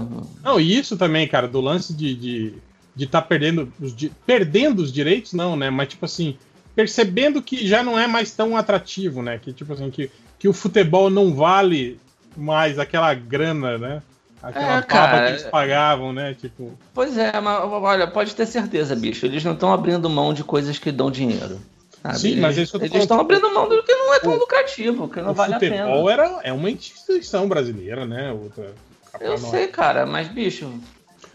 Não, 0.45 0.61
e 0.61 0.79
isso 0.79 0.97
também, 0.97 1.27
cara, 1.27 1.49
do 1.49 1.61
lance 1.61 1.93
de, 1.93 2.15
de, 2.15 2.55
de 2.95 3.05
estar 3.05 3.23
perdendo 3.23 3.73
os 3.81 3.95
di- 3.95 4.13
perdendo 4.25 4.81
os 4.81 4.93
direitos, 4.93 5.33
não, 5.33 5.57
né? 5.57 5.71
Mas 5.71 5.89
tipo 5.89 6.05
assim, 6.05 6.37
percebendo 6.75 7.43
que 7.43 7.67
já 7.67 7.83
não 7.83 7.99
é 7.99 8.07
mais 8.07 8.31
tão 8.33 8.57
atrativo, 8.57 9.23
né? 9.23 9.39
Que 9.39 9.53
tipo 9.53 9.73
assim, 9.73 9.91
que, 9.91 10.11
que 10.39 10.49
o 10.49 10.53
futebol 10.53 11.11
não 11.11 11.35
vale 11.35 11.99
mais 12.37 12.79
aquela 12.79 13.13
grana, 13.15 13.77
né? 13.79 14.03
Aquela 14.43 14.79
É, 14.79 14.83
cara, 14.83 15.21
que 15.23 15.29
eles 15.35 15.43
pagavam, 15.45 16.13
né? 16.13 16.35
Tipo, 16.35 16.77
Pois 16.93 17.17
é, 17.17 17.41
mas 17.41 17.63
olha, 17.65 18.07
pode 18.09 18.35
ter 18.35 18.47
certeza, 18.47 18.97
bicho. 18.97 19.25
Eles 19.25 19.45
não 19.45 19.53
estão 19.53 19.73
abrindo 19.73 20.11
mão 20.11 20.35
de 20.35 20.43
coisas 20.43 20.79
que 20.79 20.91
dão 20.91 21.11
dinheiro. 21.13 21.61
sabe? 22.03 22.19
Sim, 22.19 22.41
mas 22.41 22.59
é 22.59 22.63
eles 22.63 22.95
estão 22.95 23.21
abrindo 23.21 23.49
mão 23.55 23.69
do 23.69 23.83
que 23.85 23.95
não 23.95 24.13
é 24.15 24.19
tão 24.19 24.33
O- 24.33 24.39
lucrativo, 24.39 25.09
que 25.09 25.21
não 25.23 25.31
o 25.31 25.35
vale 25.35 25.55
a 25.55 25.61
futebol 25.61 26.07
pena. 26.07 26.13
era, 26.13 26.41
é 26.43 26.53
uma 26.53 26.69
instituição 26.71 27.47
brasileira, 27.49 28.05
né? 28.05 28.33
Outra, 28.33 28.73
Eu 29.21 29.39
sei, 29.39 29.69
cara, 29.69 30.05
mas 30.07 30.27
bicho. 30.27 30.69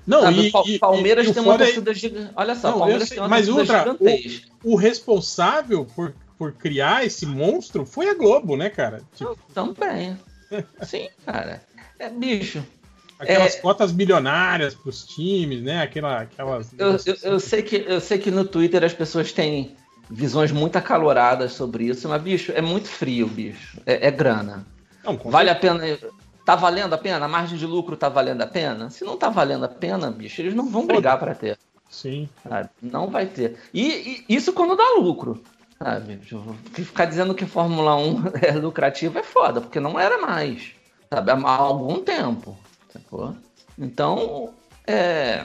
Não, 0.07 0.21
sabe, 0.21 0.47
e, 0.47 0.51
Pa- 0.51 0.63
e- 0.65 0.79
Palmeiras 0.79 1.27
e 1.27 1.29
o 1.29 1.33
tem 1.33 1.43
uma 1.43 1.55
é- 1.55 1.57
torcida 1.57 1.93
gigante. 1.93 2.31
Olha 2.35 2.55
só, 2.55 2.71
Não, 2.71 2.77
Palmeiras 2.79 3.07
sei, 3.09 3.15
tem 3.17 3.23
uma 3.23 3.29
mas 3.29 3.45
torcida 3.47 3.73
outra, 3.91 3.91
gigantesca. 4.07 4.47
o 4.63 4.75
responsável 4.75 5.85
por, 5.85 6.13
por 6.37 6.53
criar 6.53 7.05
esse 7.05 7.25
monstro 7.25 7.85
foi 7.85 8.09
a 8.09 8.13
Globo, 8.13 8.55
né, 8.55 8.69
cara? 8.69 9.01
Tipo, 9.13 9.37
Também. 9.53 10.17
Sim, 10.83 11.09
cara. 11.25 11.61
É, 11.99 12.09
bicho, 12.09 12.63
aquelas 13.19 13.55
É. 13.55 13.59
cotas 13.59 13.91
bilionárias 13.91 14.73
pros 14.73 15.05
times, 15.05 15.61
né? 15.61 15.81
Aquela, 15.81 16.21
aquelas. 16.21 16.69
eu, 16.77 16.91
eu, 17.05 17.17
eu 17.23 17.39
sei 17.39 17.61
que, 17.61 17.83
eu 17.87 17.99
sei 17.99 18.17
que 18.17 18.31
no 18.31 18.45
Twitter 18.45 18.83
as 18.83 18.93
pessoas 18.93 19.31
têm 19.33 19.75
visões 20.09 20.53
muito 20.53 20.77
acaloradas 20.77 21.51
sobre 21.51 21.83
isso, 21.85 22.07
mas, 22.07 22.21
bicho, 22.21 22.53
é 22.55 22.61
muito 22.61 22.87
frio, 22.87 23.27
bicho. 23.27 23.77
É, 23.85 24.07
é 24.07 24.11
grana. 24.11 24.65
Não, 25.03 25.17
Vale 25.17 25.49
a 25.49 25.55
pena. 25.55 25.83
Tá 26.47 26.55
valendo 26.55 26.93
a 26.93 26.97
pena? 26.97 27.25
A 27.25 27.27
margem 27.27 27.57
de 27.57 27.65
lucro 27.65 27.97
tá 27.97 28.07
valendo 28.07 28.41
a 28.41 28.47
pena? 28.47 28.89
Se 28.89 29.03
não 29.03 29.17
tá 29.17 29.27
valendo 29.27 29.65
a 29.65 29.67
pena, 29.67 30.09
bicho, 30.09 30.41
eles 30.41 30.55
não 30.55 30.69
vão 30.69 30.87
brigar 30.87 31.19
para 31.19 31.35
ter. 31.35 31.59
Sim. 31.89 32.29
sabe? 32.41 32.69
Não 32.81 33.09
vai 33.09 33.25
ter. 33.25 33.57
E, 33.73 34.23
e 34.29 34.33
isso 34.33 34.53
quando 34.53 34.77
dá 34.77 34.95
lucro. 34.97 35.43
Sabe? 35.77 36.17
Ficar 36.71 37.03
dizendo 37.03 37.35
que 37.35 37.45
Fórmula 37.45 37.97
1 37.97 38.23
é 38.41 38.51
lucrativa 38.53 39.19
é 39.19 39.23
foda, 39.23 39.59
porque 39.59 39.77
não 39.77 39.99
era 39.99 40.19
mais. 40.19 40.71
Sabe? 41.13 41.31
Há 41.31 41.49
algum 41.49 42.01
tempo. 42.01 42.57
Sacou? 42.93 43.35
Então, 43.77 44.51
é, 44.87 45.43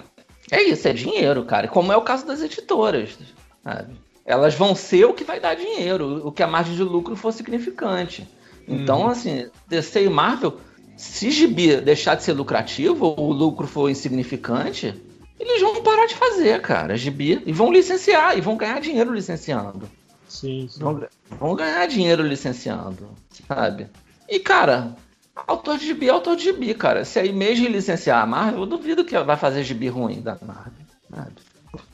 é 0.52 0.62
isso, 0.62 0.86
é 0.86 0.92
dinheiro, 0.92 1.44
cara. 1.44 1.66
Como 1.66 1.92
é 1.92 1.96
o 1.96 2.02
caso 2.02 2.24
das 2.24 2.40
editoras. 2.42 3.18
Sabe? 3.64 3.92
Elas 4.24 4.54
vão 4.54 4.72
ser 4.72 5.06
o 5.06 5.14
que 5.14 5.24
vai 5.24 5.40
dar 5.40 5.56
dinheiro, 5.56 6.24
o 6.24 6.30
que 6.30 6.44
a 6.44 6.46
margem 6.46 6.76
de 6.76 6.84
lucro 6.84 7.16
for 7.16 7.32
significante. 7.32 8.24
Então, 8.68 9.00
Uhum. 9.00 9.08
assim, 9.08 9.50
DC 9.66 10.04
e 10.04 10.08
Marvel, 10.08 10.60
se 11.02 11.32
gibi 11.32 11.80
deixar 11.80 12.14
de 12.14 12.22
ser 12.22 12.32
lucrativo, 12.32 13.06
ou 13.06 13.30
o 13.30 13.32
lucro 13.32 13.66
for 13.66 13.90
insignificante, 13.90 14.94
eles 15.38 15.60
vão 15.60 15.82
parar 15.82 16.06
de 16.06 16.14
fazer, 16.14 16.60
cara, 16.60 16.96
gibi, 16.96 17.42
e 17.44 17.52
vão 17.52 17.72
licenciar, 17.72 18.38
e 18.38 18.40
vão 18.40 18.56
ganhar 18.56 18.80
dinheiro 18.80 19.12
licenciando. 19.12 19.90
Sim, 20.28 20.68
sim. 20.70 20.78
Vão, 20.78 21.04
vão 21.40 21.56
ganhar 21.56 21.84
dinheiro 21.86 22.22
licenciando, 22.22 23.10
sabe? 23.48 23.88
E, 24.28 24.38
cara, 24.38 24.94
autor 25.34 25.76
de 25.76 25.86
gibi 25.86 26.06
é 26.06 26.10
autor 26.10 26.36
de 26.36 26.44
gibi, 26.44 26.72
cara. 26.72 27.04
Se 27.04 27.18
a 27.18 27.26
Image 27.26 27.66
licenciar 27.66 28.22
a 28.22 28.26
Marvel, 28.26 28.60
eu 28.60 28.66
duvido 28.66 29.04
que 29.04 29.18
vai 29.18 29.36
fazer 29.36 29.64
gibi 29.64 29.88
ruim 29.88 30.22
da 30.22 30.38
Marvel. 30.40 30.72
sabe? 31.10 31.32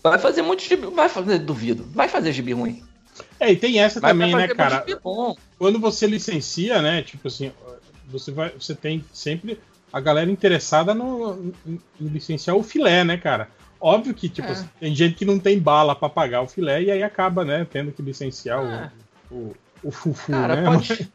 Vai 0.03 0.19
fazer 0.19 0.43
muito 0.43 0.63
gibi, 0.63 0.87
vai 0.89 1.09
fazer, 1.09 1.39
duvido, 1.39 1.89
vai 1.95 2.09
fazer 2.09 2.31
gibi 2.33 2.53
ruim. 2.53 2.83
É, 3.41 3.51
e 3.51 3.57
tem 3.57 3.81
essa 3.81 4.01
Vai, 4.01 4.13
também, 4.13 4.35
né, 4.35 4.49
cara? 4.49 4.85
Quando 5.59 5.81
você 5.81 6.07
licencia, 6.07 6.83
né? 6.83 7.03
Tipo 7.03 7.29
assim, 7.29 7.53
você 8.11 8.31
vai. 8.33 8.51
Você 8.51 8.75
tem 8.75 9.05
sempre 9.13 9.61
a 9.93 10.01
galera 10.01 10.31
interessada 10.31 10.93
no, 10.95 11.53
em 11.67 11.81
em 12.01 12.07
licenciar 12.09 12.57
o 12.57 12.63
filé, 12.63 13.05
né, 13.05 13.17
cara? 13.17 13.49
Óbvio 13.81 14.13
que, 14.13 14.29
tipo, 14.29 14.49
É. 14.49 14.53
assim, 14.53 14.69
tem 14.81 14.95
gente 14.95 15.15
que 15.15 15.25
não 15.25 15.39
tem 15.39 15.59
bala 15.59 15.95
pra 15.95 16.09
pagar 16.09 16.43
o 16.43 16.49
filé 16.49 16.83
e 16.83 16.91
aí 16.91 17.03
acaba, 17.03 17.45
né, 17.45 17.67
tendo 17.71 17.93
que 17.93 18.03
licenciar 18.03 18.61
o- 18.61 18.67
É. 18.67 18.91
o, 19.31 19.55
o, 19.85 19.91
fufu, 19.93 20.33
Cara, 20.33 20.57
né? 20.57 20.65
pode, 20.65 21.09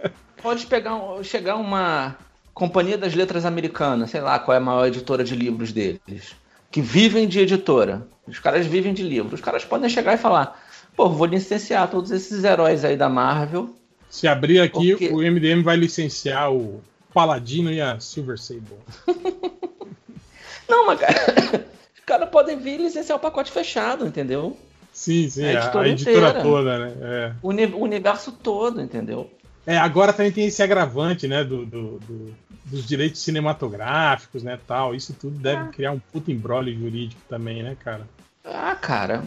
pode 0.42 0.66
pegar, 0.66 0.96
um- 0.96 1.22
chegar 1.22 1.56
uma 1.56 2.16
companhia 2.52 2.98
das 2.98 3.14
letras 3.14 3.44
americana, 3.46 4.06
sei 4.08 4.20
lá 4.20 4.38
qual 4.38 4.54
é 4.54 4.58
a 4.58 4.60
maior 4.62 4.86
editora 4.86 5.22
de 5.22 5.34
livros 5.36 5.72
deles, 5.72 6.34
que 6.70 6.80
vivem 6.82 7.28
de 7.28 7.38
editora. 7.40 8.06
Os 8.26 8.38
caras 8.38 8.66
vivem 8.66 8.92
de 8.92 9.02
livros. 9.02 9.34
Os 9.34 9.40
caras 9.40 9.64
podem 9.64 9.88
chegar 9.88 10.14
e 10.14 10.18
falar: 10.18 10.60
pô, 10.96 11.08
vou 11.08 11.26
licenciar 11.26 11.88
todos 11.88 12.10
esses 12.10 12.44
heróis 12.44 12.84
aí 12.84 12.96
da 12.96 13.08
Marvel. 13.08 13.74
Se 14.10 14.26
abrir 14.28 14.60
aqui, 14.60 14.90
Porque- 14.90 15.08
o 15.08 15.22
MDM 15.22 15.62
vai 15.62 15.76
licenciar 15.76 16.52
o 16.52 16.82
Paladino 17.14 17.72
e 17.72 17.80
a 17.80 17.98
Silver 18.00 18.38
Sable. 18.38 18.64
Não, 20.68 20.86
mas 20.86 21.00
cara, 21.00 21.14
os 21.94 22.04
caras 22.04 22.28
podem 22.28 22.58
vir 22.58 22.78
licenciar 22.80 23.16
o 23.16 23.20
pacote 23.20 23.50
fechado, 23.50 24.06
entendeu? 24.06 24.56
Sim, 24.92 25.28
sim, 25.30 25.44
A 25.46 25.52
editora 25.52 25.84
a 25.84 25.88
editora 25.88 26.18
inteira. 26.28 26.42
toda, 26.42 26.78
né? 26.78 26.94
É. 27.00 27.32
O, 27.42 27.48
uni- 27.48 27.66
o 27.66 27.78
universo 27.78 28.32
todo, 28.32 28.80
entendeu? 28.80 29.30
É, 29.66 29.76
agora 29.76 30.12
também 30.12 30.32
tem 30.32 30.46
esse 30.46 30.62
agravante, 30.62 31.28
né, 31.28 31.44
do, 31.44 31.64
do- 31.64 31.98
do- 32.00 32.34
dos 32.66 32.86
direitos 32.86 33.20
cinematográficos, 33.22 34.42
né, 34.42 34.58
tal. 34.66 34.94
Isso 34.94 35.12
tudo 35.14 35.38
deve 35.38 35.62
Ah. 35.62 35.68
criar 35.68 35.92
um 35.92 35.98
puta 35.98 36.30
embrólio 36.32 36.76
jurídico 36.76 37.20
também, 37.28 37.62
né, 37.62 37.76
cara? 37.78 38.06
Ah, 38.44 38.74
cara. 38.74 39.22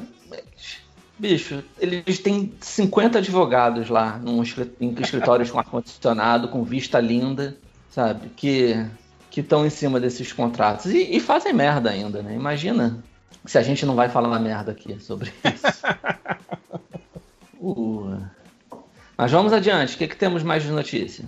Bicho, 1.18 1.64
eles 1.80 2.20
têm 2.20 2.54
50 2.60 3.20
advogados 3.20 3.90
lá 3.90 4.18
num 4.18 4.44
em 4.82 4.96
escritórios 5.00 5.52
com 5.52 5.60
ar-condicionado, 5.60 6.48
com 6.48 6.64
vista 6.64 7.00
linda, 7.00 7.56
sabe? 7.90 8.30
Que 8.36 8.86
que 9.34 9.42
estão 9.42 9.66
em 9.66 9.70
cima 9.72 10.00
desses 10.00 10.32
contratos. 10.32 10.92
E, 10.92 11.16
e 11.16 11.20
fazem 11.20 11.52
merda 11.52 11.90
ainda, 11.90 12.22
né? 12.22 12.36
Imagina 12.36 13.04
se 13.44 13.58
a 13.58 13.64
gente 13.64 13.84
não 13.84 13.96
vai 13.96 14.08
falar 14.08 14.38
merda 14.38 14.72
aqui 14.72 15.00
sobre 15.00 15.34
isso. 15.44 15.84
Uh. 17.66 18.20
Mas 19.18 19.32
vamos 19.32 19.54
adiante. 19.54 19.96
O 19.96 19.98
que, 19.98 20.06
que 20.06 20.18
temos 20.18 20.44
mais 20.44 20.64
de 20.64 20.70
notícia? 20.70 21.24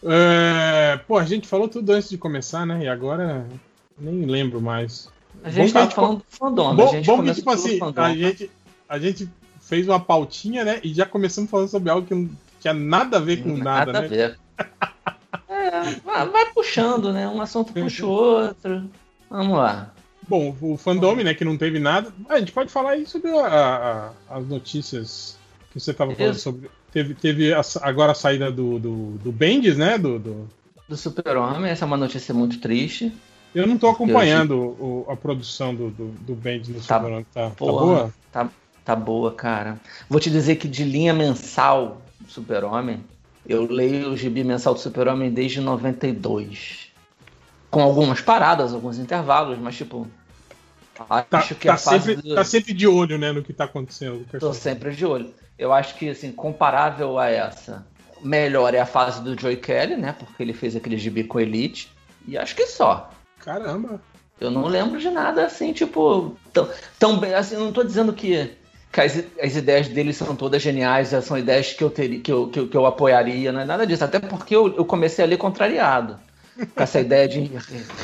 É, 0.00 1.00
pô, 1.08 1.18
a 1.18 1.24
gente 1.24 1.48
falou 1.48 1.66
tudo 1.66 1.90
antes 1.90 2.08
de 2.08 2.16
começar, 2.16 2.64
né? 2.64 2.84
E 2.84 2.88
agora 2.88 3.44
nem 3.98 4.26
lembro 4.26 4.60
mais. 4.60 5.08
A 5.42 5.50
gente 5.50 5.72
tava 5.72 5.86
gente 5.86 5.94
falando 5.96 6.18
do 6.18 6.24
fandom. 6.28 6.76
Bom, 6.76 6.88
a 6.88 6.92
gente 6.92 7.06
bom 7.06 7.24
que, 7.24 7.34
tipo 7.34 7.50
assim, 7.50 7.78
fandom. 7.78 8.00
a 8.00 8.14
gente, 8.14 8.48
a 8.90 8.98
gente 8.98 9.30
fez 9.60 9.88
uma 9.88 10.00
pautinha, 10.00 10.64
né? 10.64 10.80
E 10.82 10.92
já 10.92 11.06
começamos 11.06 11.48
falando 11.50 11.68
sobre 11.68 11.88
algo 11.90 12.06
que 12.06 12.14
não 12.14 12.28
tinha 12.60 12.74
nada 12.74 13.16
a 13.16 13.20
ver 13.20 13.42
com 13.42 13.56
nada, 13.56 13.96
a 13.98 14.02
né? 14.02 14.08
ver. 14.08 14.38
É, 15.48 15.70
vai, 16.04 16.28
vai 16.28 16.46
puxando, 16.52 17.12
né? 17.12 17.28
Um 17.28 17.40
assunto 17.40 17.72
puxa 17.72 18.04
o 18.04 18.08
outro. 18.10 18.90
Vamos 19.28 19.56
lá. 19.56 19.92
Bom, 20.28 20.56
o 20.60 20.76
fandom, 20.76 21.14
né, 21.16 21.34
que 21.34 21.44
não 21.44 21.56
teve 21.56 21.78
nada. 21.78 22.12
A 22.28 22.38
gente 22.38 22.52
pode 22.52 22.70
falar 22.70 22.90
aí 22.92 23.06
sobre 23.06 23.30
a- 23.30 24.12
a- 24.28 24.36
as 24.36 24.46
notícias 24.48 25.36
que 25.72 25.78
você 25.80 25.92
tava 25.92 26.14
falando 26.14 26.32
Isso. 26.34 26.42
sobre. 26.42 26.70
Teve, 26.92 27.14
teve 27.14 27.52
a- 27.54 27.60
agora 27.82 28.12
a 28.12 28.14
saída 28.14 28.50
do, 28.50 28.78
do, 28.78 29.06
do 29.18 29.32
Bendis, 29.32 29.76
né? 29.76 29.98
Do, 29.98 30.18
do- 30.18 30.48
Do 30.88 30.96
Super-Homem, 30.96 31.70
essa 31.70 31.84
é 31.84 31.86
uma 31.86 31.96
notícia 31.96 32.32
muito 32.34 32.58
triste. 32.60 33.12
Eu 33.54 33.66
não 33.66 33.78
eu 33.80 33.90
acompanhando 33.90 34.56
o- 34.56 35.06
a 35.08 35.16
produção 35.16 35.74
do, 35.74 35.90
do, 35.90 36.06
do 36.08 36.34
Bendis 36.34 36.68
no 36.68 36.80
Tá- 36.80 36.96
Super-Homem. 36.98 37.26
Tá, 37.34 37.50
tá 37.50 37.54
Porra, 37.56 37.84
boa? 37.84 38.14
Tá, 38.32 38.48
tá 38.84 38.94
boa, 38.96 39.32
cara. 39.32 39.78
Vou 40.08 40.20
te 40.20 40.30
dizer 40.30 40.56
que 40.56 40.68
de 40.68 40.84
linha 40.84 41.12
mensal 41.12 42.00
do 42.20 42.30
Super-Homem, 42.30 43.04
eu 43.46 43.64
leio 43.70 44.10
o 44.10 44.16
gibi 44.16 44.44
mensal 44.44 44.74
do 44.74 44.80
Super-Homem 44.80 45.30
desde 45.30 45.60
92. 45.60 46.88
Com 47.70 47.82
algumas 47.82 48.20
paradas, 48.20 48.72
alguns 48.74 48.98
intervalos, 48.98 49.58
mas 49.58 49.76
tipo. 49.76 50.06
Tá, 50.94 51.24
Acho 51.38 51.54
que 51.54 51.66
tá 51.66 51.74
a 51.74 51.78
fase 51.78 52.04
sempre, 52.06 52.28
do- 52.28 52.34
tá 52.34 52.44
sempre 52.44 52.72
de 52.74 52.86
olho, 52.86 53.16
né, 53.16 53.32
no 53.32 53.42
que 53.42 53.52
tá 53.54 53.64
acontecendo. 53.64 54.26
Tô 54.38 54.52
sempre 54.52 54.94
de 54.94 55.06
olho. 55.06 55.32
Eu 55.58 55.72
acho 55.72 55.94
que, 55.94 56.10
assim, 56.10 56.30
comparável 56.30 57.18
a 57.18 57.28
essa, 57.30 57.86
melhor 58.22 58.74
é 58.74 58.80
a 58.80 58.86
fase 58.86 59.22
do 59.22 59.38
Joey 59.38 59.56
Kelly, 59.56 59.96
né? 59.96 60.14
Porque 60.18 60.42
ele 60.42 60.52
fez 60.52 60.76
aquele 60.76 60.98
gibi 60.98 61.24
com 61.24 61.40
Elite. 61.40 61.90
E 62.28 62.36
acho 62.36 62.54
que 62.54 62.66
só. 62.66 63.10
Caramba. 63.38 64.00
Eu 64.38 64.50
não 64.50 64.66
lembro 64.66 64.98
de 64.98 65.08
nada 65.10 65.44
assim, 65.46 65.72
tipo, 65.72 66.36
tão, 66.52 66.68
tão 66.98 67.18
bem. 67.18 67.32
Assim, 67.34 67.56
não 67.56 67.72
tô 67.72 67.82
dizendo 67.82 68.12
que, 68.12 68.50
que 68.92 69.00
as, 69.00 69.22
as 69.40 69.56
ideias 69.56 69.88
dele 69.88 70.12
são 70.12 70.34
todas 70.34 70.60
geniais, 70.62 71.08
são 71.22 71.38
ideias 71.38 71.72
que 71.72 71.82
eu 71.84 71.90
teria, 71.90 72.20
que 72.20 72.32
eu, 72.32 72.48
que 72.48 72.58
eu, 72.58 72.68
que 72.68 72.76
eu 72.76 72.86
apoiaria, 72.86 73.52
não 73.52 73.60
é 73.60 73.64
nada 73.64 73.86
disso. 73.86 74.04
Até 74.04 74.18
porque 74.18 74.54
eu, 74.54 74.76
eu 74.76 74.84
comecei 74.84 75.24
a 75.24 75.28
ler 75.28 75.36
contrariado. 75.36 76.18
Com 76.74 76.82
essa 76.82 77.00
ideia 77.00 77.26
de 77.26 77.50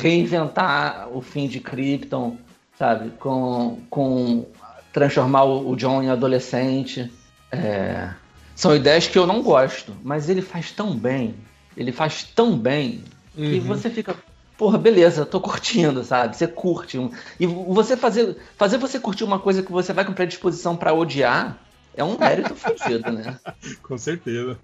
reinventar 0.01 1.09
o 1.11 1.21
fim 1.21 1.47
de 1.47 1.59
Krypton, 1.59 2.37
sabe? 2.77 3.11
Com, 3.19 3.79
com 3.89 4.45
transformar 4.91 5.43
o, 5.43 5.69
o 5.71 5.75
John 5.75 6.01
em 6.01 6.09
adolescente. 6.09 7.11
É, 7.51 8.09
são 8.55 8.75
ideias 8.75 9.07
que 9.07 9.17
eu 9.17 9.27
não 9.27 9.41
gosto, 9.43 9.93
mas 10.03 10.29
ele 10.29 10.41
faz 10.41 10.71
tão 10.71 10.95
bem, 10.95 11.35
ele 11.75 11.91
faz 11.91 12.23
tão 12.23 12.57
bem, 12.57 13.03
que 13.35 13.59
Uhum. 13.59 13.61
você 13.61 13.89
fica, 13.89 14.15
porra, 14.57 14.77
beleza, 14.77 15.25
tô 15.25 15.39
curtindo, 15.39 16.03
sabe? 16.03 16.35
Você 16.35 16.47
curte. 16.47 16.97
E 17.39 17.45
você 17.45 17.95
fazer, 17.95 18.37
fazer 18.57 18.77
você 18.77 18.99
curtir 18.99 19.23
uma 19.23 19.39
coisa 19.39 19.61
que 19.63 19.71
você 19.71 19.93
vai 19.93 20.03
com 20.05 20.13
predisposição 20.13 20.75
pra 20.75 20.93
odiar 20.93 21.57
é 21.95 22.03
um 22.03 22.17
mérito 22.17 22.53
fudido, 22.57 23.11
né? 23.11 23.39
Com 23.83 23.97
certeza. 23.97 24.57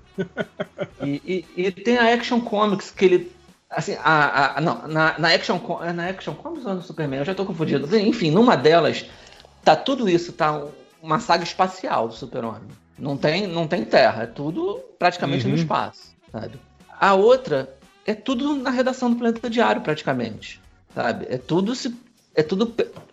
E, 1.01 1.45
e- 1.57 1.63
e 1.67 1.71
tem 1.71 1.97
a 1.97 2.13
Action 2.13 2.39
Comics 2.41 2.91
que 2.91 3.05
ele 3.05 3.31
Assim, 3.69 3.97
a, 4.03 4.57
a- 4.57 4.61
não, 4.61 4.87
na, 4.87 5.17
na 5.17 5.29
Action 5.33 5.59
é 5.81 5.91
na 5.91 6.07
Action 6.07 6.35
Comics 6.35 6.63
ou 6.63 6.75
no 6.75 6.81
Superman? 6.83 7.19
Eu 7.21 7.25
já 7.25 7.33
tô 7.33 7.43
confundido. 7.43 7.97
Enfim, 7.97 8.29
numa 8.29 8.55
delas, 8.55 9.03
tá 9.63 9.75
tudo 9.75 10.07
isso, 10.07 10.31
tá 10.31 10.51
um- 10.55 10.69
uma 11.01 11.19
saga 11.19 11.43
espacial 11.43 12.07
do 12.07 12.13
Super-Homem. 12.13 12.69
Não 12.99 13.17
tem, 13.17 13.47
não 13.47 13.67
tem 13.67 13.83
terra, 13.83 14.23
é 14.23 14.27
tudo 14.27 14.79
praticamente 14.99 15.45
no 15.45 15.55
Uhum. 15.55 15.59
espaço, 15.59 16.13
sabe? 16.31 16.59
A 16.99 17.15
outra 17.15 17.75
é 18.05 18.13
tudo 18.13 18.55
na 18.55 18.69
redação 18.69 19.09
do 19.09 19.15
Planeta 19.15 19.49
Diário, 19.49 19.81
praticamente, 19.81 20.59
sabe? 20.93 21.25
É 21.29 21.37
tudo 21.37 21.75
se 21.75 21.95
é 22.35 22.41
tudo 22.43 22.65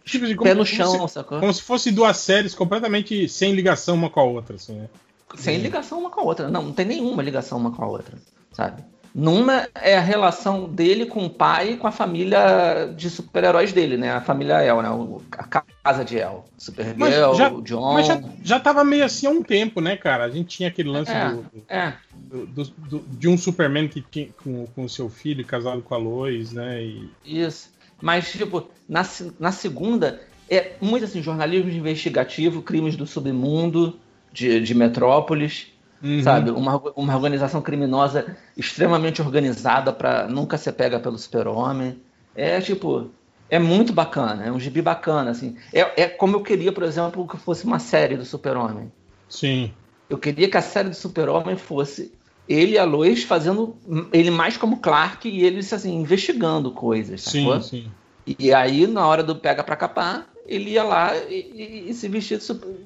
Tipo 0.04 0.24
assim, 0.24 0.34
pé 0.34 0.36
como- 0.36 0.50
no 0.50 0.54
como 0.54 0.64
chão, 0.66 1.06
se- 1.08 1.14
sacou? 1.14 1.40
Como 1.40 1.52
se 1.52 1.62
fosse 1.62 1.90
duas 1.92 2.16
séries 2.16 2.54
completamente 2.54 3.28
sem 3.28 3.52
ligação 3.54 3.94
uma 3.94 4.08
com 4.10 4.20
a 4.20 4.24
outra, 4.24 4.56
assim, 4.56 4.74
né? 4.74 4.88
Sem 5.36 5.58
ligação 5.58 5.98
uma 6.00 6.10
com 6.10 6.20
a 6.20 6.24
outra. 6.24 6.48
Não, 6.50 6.62
não 6.64 6.72
tem 6.72 6.84
nenhuma 6.86 7.22
ligação 7.22 7.58
uma 7.58 7.70
com 7.70 7.84
a 7.84 7.86
outra, 7.86 8.16
sabe? 8.52 8.82
Numa 9.12 9.68
é 9.74 9.96
a 9.96 10.00
relação 10.00 10.68
dele 10.68 11.04
com 11.06 11.26
o 11.26 11.30
pai 11.30 11.72
e 11.72 11.76
com 11.76 11.86
a 11.86 11.90
família 11.92 12.86
de 12.96 13.10
super-heróis 13.10 13.72
dele, 13.72 13.96
né? 13.96 14.12
A 14.12 14.20
família 14.20 14.62
El, 14.62 14.82
né? 14.82 14.88
A 15.32 15.44
casa 15.82 16.04
de 16.04 16.16
El. 16.18 16.44
Supergirl, 16.56 17.34
já- 17.34 17.50
John. 17.64 17.94
Mas 17.94 18.06
já, 18.06 18.22
já 18.44 18.60
tava 18.60 18.84
meio 18.84 19.04
assim 19.04 19.26
há 19.26 19.30
um 19.30 19.42
tempo, 19.42 19.80
né, 19.80 19.96
cara? 19.96 20.24
A 20.24 20.30
gente 20.30 20.56
tinha 20.56 20.68
aquele 20.68 20.88
lance 20.90 21.10
É. 21.10 21.28
do, 21.30 21.44
É, 21.68 21.92
do- 22.14 22.46
do- 22.46 23.04
de 23.08 23.28
um 23.28 23.36
Superman 23.36 23.88
que 23.88 24.00
tinha 24.00 24.28
com, 24.44 24.66
com 24.66 24.88
seu 24.88 25.08
filho 25.08 25.44
casado 25.44 25.82
com 25.82 25.94
a 25.94 25.98
Lois, 25.98 26.52
né? 26.52 26.80
E, 26.82 27.10
isso. 27.24 27.70
Mas, 28.00 28.30
tipo, 28.30 28.68
na, 28.88 29.04
na 29.40 29.50
segunda, 29.52 30.20
é 30.48 30.72
muito 30.80 31.04
assim, 31.04 31.20
jornalismo 31.20 31.68
investigativo, 31.70 32.62
crimes 32.62 32.96
do 32.96 33.06
submundo 33.06 33.98
de, 34.32 34.60
de 34.60 34.74
Metrópolis. 34.74 35.66
Uhum. 36.02 36.22
sabe? 36.22 36.50
Uma, 36.50 36.76
uma 36.96 37.14
organização 37.14 37.60
criminosa 37.60 38.36
extremamente 38.56 39.20
organizada 39.20 39.92
para 39.92 40.26
nunca 40.26 40.56
ser 40.56 40.72
pega 40.72 40.98
pelo 40.98 41.18
super-homem. 41.18 42.00
É 42.34 42.60
tipo, 42.60 43.10
é 43.48 43.58
muito 43.58 43.92
bacana, 43.92 44.44
é 44.46 44.52
um 44.52 44.58
gibi 44.60 44.80
bacana, 44.80 45.30
assim. 45.30 45.56
É, 45.72 46.02
é 46.02 46.08
como 46.08 46.36
eu 46.36 46.42
queria, 46.42 46.72
por 46.72 46.84
exemplo, 46.84 47.26
que 47.28 47.36
fosse 47.36 47.64
uma 47.64 47.78
série 47.78 48.16
do 48.16 48.24
super-homem. 48.24 48.90
Sim. 49.28 49.70
Eu 50.08 50.18
queria 50.18 50.48
que 50.48 50.56
a 50.56 50.62
série 50.62 50.88
do 50.88 50.94
super-homem 50.96 51.56
fosse 51.56 52.12
ele 52.48 52.72
e 52.72 52.78
a 52.78 52.84
Lois 52.84 53.22
fazendo 53.22 53.76
ele 54.12 54.30
mais 54.30 54.56
como 54.56 54.78
Clark 54.80 55.28
e 55.28 55.44
eles 55.44 55.72
assim 55.72 55.94
investigando 55.94 56.72
coisas, 56.72 57.20
Sim, 57.22 57.44
sacou? 57.44 57.60
sim. 57.62 57.90
E 58.38 58.52
aí 58.52 58.86
na 58.86 59.06
hora 59.06 59.22
do 59.22 59.36
pega 59.36 59.62
pra 59.62 59.76
capar, 59.76 60.26
ele 60.46 60.70
ia 60.70 60.82
lá 60.82 61.16
e, 61.16 61.34
e- 61.34 61.90
e 61.90 61.94
se 61.94 62.08
vestia 62.08 62.38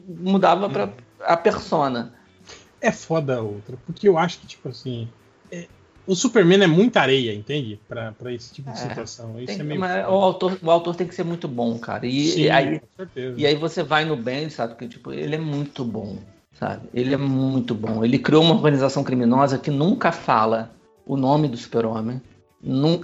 mudava 0.06 0.68
para 0.68 0.92
a 1.20 1.36
persona. 1.36 2.14
É 2.84 2.92
foda 2.92 3.36
a 3.36 3.40
outra, 3.40 3.78
porque 3.86 4.06
eu 4.06 4.18
acho 4.18 4.38
que, 4.40 4.46
tipo 4.46 4.68
assim. 4.68 5.08
é- 5.50 5.66
o 6.06 6.14
Superman 6.14 6.62
é 6.62 6.66
muita 6.66 7.00
areia, 7.00 7.32
entende? 7.32 7.80
Pra, 7.88 8.12
pra 8.12 8.30
esse 8.30 8.52
tipo 8.52 8.70
de 8.70 8.78
É, 8.78 8.88
situação. 8.88 9.38
Isso 9.40 9.46
Tem- 9.54 9.60
é 9.60 9.62
meio. 9.62 9.80
mas 9.80 10.06
o, 10.06 10.10
autor, 10.12 10.58
o 10.62 10.70
autor 10.70 10.94
tem 10.94 11.06
que 11.06 11.14
ser 11.14 11.24
muito 11.24 11.48
bom, 11.48 11.78
cara. 11.78 12.06
E, 12.06 12.26
Sim, 12.28 12.40
e 12.42 12.50
aí, 12.50 12.78
com 12.78 12.86
certeza. 12.94 13.40
e 13.40 13.46
aí 13.46 13.54
você 13.54 13.82
vai 13.82 14.04
no 14.04 14.14
Ben, 14.16 14.50
sabe? 14.50 14.74
Que 14.74 14.86
tipo, 14.86 15.10
ele 15.12 15.34
é 15.34 15.38
muito 15.38 15.82
bom, 15.82 16.18
sabe? 16.60 16.86
Ele 16.92 17.14
é 17.14 17.16
muito 17.16 17.74
bom. 17.74 18.04
Ele 18.04 18.18
criou 18.18 18.42
uma 18.42 18.54
organização 18.54 19.02
criminosa 19.02 19.56
que 19.58 19.70
nunca 19.70 20.12
fala 20.12 20.70
o 21.06 21.16
nome 21.16 21.48
do 21.48 21.56
super-homem. 21.56 22.20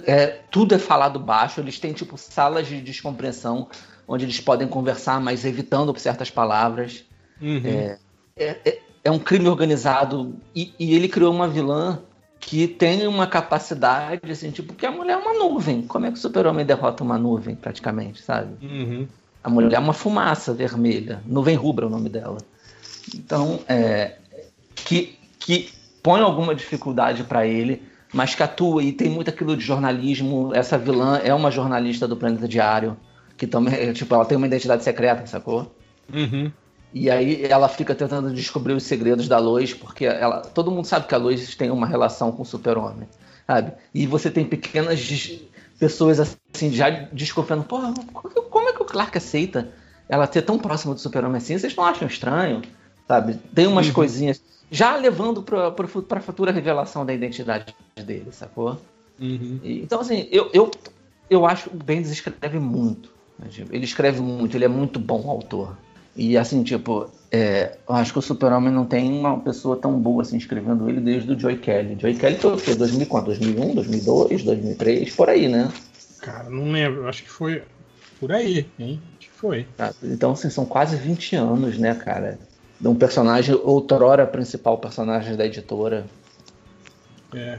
É, 0.05 0.27
tudo 0.51 0.75
é 0.75 0.77
falado 0.77 1.19
baixo. 1.19 1.59
Eles 1.59 1.79
têm, 1.79 1.93
tipo, 1.93 2.19
salas 2.19 2.67
de 2.67 2.81
descompreensão 2.81 3.67
onde 4.07 4.25
eles 4.25 4.39
podem 4.39 4.67
conversar, 4.67 5.19
mas 5.19 5.43
evitando 5.43 5.97
certas 5.97 6.29
palavras. 6.29 7.03
Uhum. 7.41 7.61
É, 7.65 7.97
é, 8.37 8.79
é 9.03 9.11
um 9.11 9.19
crime 9.19 9.47
organizado. 9.47 10.35
E, 10.55 10.73
e 10.79 10.93
ele 10.95 11.07
criou 11.07 11.33
uma 11.33 11.47
vilã 11.47 11.99
que 12.39 12.67
tem 12.67 13.05
uma 13.07 13.27
capacidade, 13.27 14.31
assim, 14.31 14.49
tipo, 14.49 14.73
que 14.73 14.85
a 14.85 14.91
mulher 14.91 15.13
é 15.13 15.17
uma 15.17 15.33
nuvem. 15.33 15.83
Como 15.83 16.05
é 16.05 16.11
que 16.11 16.17
o 16.17 16.21
super-homem 16.21 16.65
derrota 16.65 17.03
uma 17.03 17.17
nuvem, 17.17 17.55
praticamente, 17.55 18.21
sabe? 18.21 18.53
Uhum. 18.65 19.07
A 19.43 19.49
mulher 19.49 19.75
é 19.75 19.79
uma 19.79 19.93
fumaça 19.93 20.53
vermelha. 20.53 21.21
Nuvem 21.25 21.55
rubra 21.55 21.85
é 21.85 21.87
o 21.87 21.91
nome 21.91 22.09
dela. 22.09 22.37
Então, 23.15 23.59
é, 23.67 24.15
que, 24.75 25.17
que 25.39 25.69
põe 26.01 26.21
alguma 26.21 26.55
dificuldade 26.55 27.23
para 27.23 27.45
ele, 27.45 27.81
mas 28.13 28.35
que 28.35 28.43
atua 28.43 28.83
e 28.83 28.91
tem 28.91 29.09
muito 29.09 29.29
aquilo 29.29 29.55
de 29.55 29.63
jornalismo. 29.63 30.51
Essa 30.53 30.77
vilã 30.77 31.19
é 31.23 31.33
uma 31.33 31.51
jornalista 31.51 32.07
do 32.07 32.17
Planeta 32.17 32.47
Diário, 32.47 32.97
que 33.37 33.47
também, 33.47 33.73
é, 33.73 33.93
tipo, 33.93 34.13
ela 34.13 34.25
tem 34.25 34.37
uma 34.37 34.47
identidade 34.47 34.83
secreta, 34.83 35.25
sacou? 35.25 35.73
Uhum. 36.13 36.51
E 36.93 37.09
aí 37.09 37.45
ela 37.45 37.69
fica 37.69 37.95
tentando 37.95 38.33
descobrir 38.33 38.73
os 38.73 38.83
segredos 38.83 39.27
da 39.27 39.37
Lois, 39.39 39.73
porque 39.73 40.05
ela, 40.05 40.41
todo 40.41 40.69
mundo 40.71 40.85
sabe 40.85 41.07
que 41.07 41.15
a 41.15 41.17
Lois 41.17 41.55
tem 41.55 41.71
uma 41.71 41.87
relação 41.87 42.31
com 42.31 42.41
o 42.43 42.45
super-homem, 42.45 43.07
sabe? 43.47 43.71
E 43.93 44.05
você 44.05 44.29
tem 44.29 44.45
pequenas 44.45 45.31
pessoas 45.79 46.19
assim, 46.19 46.71
já 46.71 46.89
desconfiando, 46.89 47.63
porra, 47.63 47.93
como 48.49 48.69
é 48.69 48.73
que 48.73 48.81
o 48.83 48.85
Clark 48.85 49.17
aceita 49.17 49.69
ela 50.09 50.29
ser 50.31 50.41
tão 50.41 50.59
próxima 50.59 50.93
do 50.93 50.99
super-homem 50.99 51.37
assim? 51.37 51.57
Vocês 51.57 51.75
não 51.75 51.85
acham 51.85 52.07
estranho? 52.07 52.61
Sabe? 53.07 53.35
Tem 53.55 53.67
umas 53.67 53.87
Uhum. 53.87 53.93
coisinhas, 53.93 54.41
já 54.69 54.95
levando 54.97 55.41
para 55.43 55.67
a 55.69 56.21
futura 56.21 56.51
revelação 56.51 57.05
da 57.05 57.13
identidade 57.13 57.73
dele, 58.05 58.31
sacou? 58.31 58.79
Uhum. 59.19 59.59
E- 59.63 59.81
Então, 59.81 60.01
assim, 60.01 60.27
eu, 60.31 60.49
eu, 60.53 60.69
eu 61.29 61.45
acho 61.45 61.69
que 61.69 61.75
o 61.75 61.79
Bendis 61.79 62.11
escreve 62.11 62.59
muito. 62.59 63.09
né, 63.39 63.47
Ele 63.69 63.85
escreve 63.85 64.19
muito, 64.21 64.55
ele 64.57 64.65
é 64.65 64.69
muito 64.69 64.99
bom 64.99 65.29
autor. 65.29 65.77
E, 66.21 66.37
assim, 66.37 66.61
tipo, 66.61 67.09
é, 67.31 67.77
eu 67.89 67.95
acho 67.95 68.13
que 68.13 68.19
o 68.19 68.21
Super-Homem 68.21 68.71
não 68.71 68.85
tem 68.85 69.11
uma 69.11 69.39
pessoa 69.39 69.75
tão 69.75 69.99
boa 69.99 70.21
assim 70.21 70.37
escrevendo 70.37 70.87
ele 70.87 71.01
desde 71.01 71.31
o 71.31 71.39
Joy 71.39 71.57
Kelly. 71.57 71.97
Joy 71.99 72.13
Kelly 72.13 72.35
foi 72.37 72.53
o 72.53 72.57
quê? 72.57 72.75
2000 72.75 73.07
quanto? 73.07 73.25
2001, 73.25 73.73
2002, 73.73 74.43
2003, 74.43 75.15
por 75.15 75.29
aí, 75.29 75.47
né? 75.47 75.73
Cara, 76.21 76.47
não 76.47 76.71
lembro. 76.71 77.07
Acho 77.07 77.23
que 77.23 77.29
foi 77.31 77.63
por 78.19 78.31
aí, 78.31 78.67
hein? 78.77 79.01
Acho 79.17 79.29
que 79.29 79.35
foi. 79.35 79.65
Tá, 79.75 79.91
Então, 80.03 80.33
assim, 80.33 80.51
são 80.51 80.63
quase 80.63 80.95
20 80.95 81.35
anos, 81.37 81.79
né, 81.79 81.95
cara? 81.95 82.37
De 82.79 82.87
um 82.87 82.93
personagem, 82.93 83.55
outrora 83.55 84.27
principal 84.27 84.77
personagem 84.77 85.35
da 85.35 85.47
editora. 85.47 86.05
É. 87.33 87.57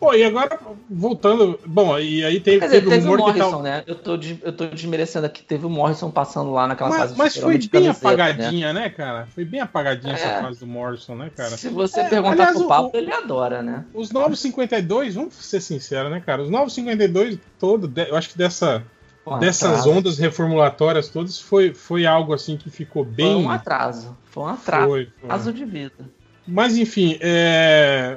Pô, 0.00 0.14
e 0.14 0.24
agora, 0.24 0.58
voltando. 0.88 1.60
Bom, 1.66 1.98
e 1.98 2.24
aí 2.24 2.40
teve, 2.40 2.60
dizer, 2.64 2.80
teve 2.82 2.86
o 2.86 2.90
teve 2.90 3.06
o 3.08 3.16
Morrison, 3.18 3.50
tal. 3.50 3.62
né? 3.62 3.84
Eu 3.86 3.94
tô, 3.94 4.16
des- 4.16 4.38
eu 4.42 4.50
tô 4.50 4.66
desmerecendo 4.68 5.26
aqui. 5.26 5.42
Teve 5.42 5.66
o 5.66 5.68
Morrison 5.68 6.10
passando 6.10 6.50
lá 6.50 6.66
naquela 6.66 6.88
Mas, 6.88 6.98
fase 6.98 7.14
mas 7.18 7.36
foi 7.36 7.58
de 7.58 7.68
bem 7.68 7.82
camiseta, 7.82 8.06
né? 8.08 8.12
apagadinha, 8.14 8.72
né? 8.72 8.88
cara? 8.88 9.28
Foi 9.34 9.44
bem 9.44 9.60
apagadinha 9.60 10.14
essa 10.14 10.26
É. 10.26 10.40
fase 10.40 10.60
do 10.60 10.66
Morrison, 10.66 11.14
né, 11.16 11.30
cara? 11.36 11.50
Se 11.50 11.68
você 11.68 12.00
É, 12.00 12.08
perguntar 12.08 12.32
aliás, 12.32 12.56
pro 12.56 12.64
o- 12.64 12.68
Pablo, 12.68 12.90
ele 12.94 13.12
adora, 13.12 13.62
né? 13.62 13.84
Os 13.92 14.10
Novos 14.10 14.40
52, 14.40 15.16
vamos 15.16 15.34
ser 15.34 15.60
sinceros, 15.60 16.10
né, 16.10 16.22
cara? 16.24 16.42
Os 16.42 16.48
Novos 16.50 16.72
52 16.72 17.38
todo, 17.58 17.86
de- 17.86 18.08
eu 18.08 18.16
acho 18.16 18.30
que 18.30 18.38
dessa, 18.38 18.82
Foi 19.22 19.34
um 19.34 19.38
dessas 19.38 19.68
atraso. 19.70 19.90
ondas 19.90 20.18
reformulatórias 20.18 21.10
todas 21.10 21.38
foi, 21.38 21.74
foi 21.74 22.06
algo 22.06 22.32
assim 22.32 22.56
que 22.56 22.70
ficou 22.70 23.04
Foi 23.04 23.12
bem. 23.12 23.36
um 23.36 23.50
atraso. 23.50 24.16
Foi 24.24 24.44
um 24.44 24.48
atraso 24.48 24.86
Foi, 24.88 25.08
foi. 25.20 25.52
de 25.52 25.64
vida. 25.66 25.92
Mas 26.48 26.78
enfim, 26.78 27.18
é... 27.20 28.16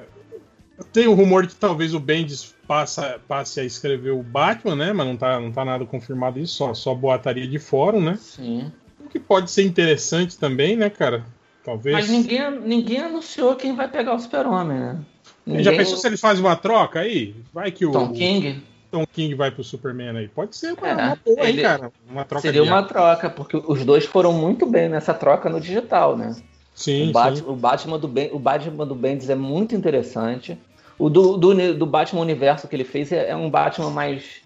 tem 0.91 1.07
o 1.07 1.13
rumor 1.13 1.43
de 1.45 1.49
que 1.53 1.59
talvez 1.59 1.93
o 1.93 1.99
Bendis 1.99 2.53
passa, 2.67 3.19
passe 3.27 3.59
a 3.59 3.63
escrever 3.63 4.11
o 4.11 4.23
Batman, 4.23 4.75
né? 4.75 4.93
Mas 4.93 5.05
não 5.07 5.17
tá, 5.17 5.39
não 5.39 5.51
tá 5.51 5.63
nada 5.65 5.85
confirmado 5.85 6.39
isso, 6.39 6.55
só, 6.55 6.73
só 6.73 6.93
boataria 6.93 7.47
de 7.47 7.59
fórum, 7.59 8.01
né? 8.01 8.17
Sim. 8.19 8.71
O 9.03 9.09
que 9.09 9.19
pode 9.19 9.51
ser 9.51 9.63
interessante 9.63 10.37
também, 10.37 10.75
né, 10.75 10.89
cara? 10.89 11.23
Talvez. 11.63 11.95
Mas 11.95 12.09
ninguém, 12.09 12.59
ninguém 12.61 12.99
anunciou 13.01 13.55
quem 13.55 13.75
vai 13.75 13.87
pegar 13.87 14.13
o 14.15 14.19
Super-Homem, 14.19 14.77
né? 14.79 14.99
Já 15.45 15.53
Ninguém- 15.57 15.77
pensou 15.77 15.97
se 15.97 16.07
eles 16.07 16.19
fazem 16.21 16.43
uma 16.43 16.55
troca 16.55 16.99
aí? 16.99 17.35
Vai 17.53 17.71
que 17.71 17.85
o 17.85 17.91
Tom 17.91 18.11
King? 18.13 18.63
Tom 18.91 19.05
King 19.05 19.33
vai 19.35 19.49
pro 19.51 19.63
Superman 19.63 20.17
aí. 20.17 20.27
Pode 20.27 20.55
ser 20.55 20.73
uma, 20.73 20.87
É, 20.87 20.93
uma 20.93 21.15
boa, 21.25 21.49
hein, 21.49 21.57
cara? 21.61 21.91
Uma 22.09 22.23
troca 22.23 22.41
Seria 22.41 22.61
de- 22.61 22.67
uma 22.69 22.83
troca, 22.83 23.29
porque 23.29 23.57
os 23.65 23.83
dois 23.83 24.05
foram 24.05 24.31
muito 24.33 24.65
bem 24.65 24.87
nessa 24.87 25.13
troca 25.13 25.49
no 25.49 25.59
digital, 25.59 26.15
né? 26.17 26.35
Sim, 26.75 27.09
o, 27.09 27.11
Bat- 27.11 27.43
o 27.45 27.55
Batman 27.55 27.99
do 27.99 28.07
ben, 28.07 28.29
o 28.33 28.39
Batman 28.39 28.85
do 28.85 28.95
Bendis 28.95 29.29
é 29.29 29.35
muito 29.35 29.75
interessante. 29.75 30.57
O 30.99 31.09
do, 31.09 31.37
do, 31.37 31.73
do 31.73 31.85
Batman 31.85 32.21
Universo 32.21 32.67
que 32.67 32.75
ele 32.75 32.83
fez 32.83 33.11
é, 33.11 33.29
é 33.29 33.35
um 33.35 33.49
Batman 33.49 33.89
mais, 33.89 34.41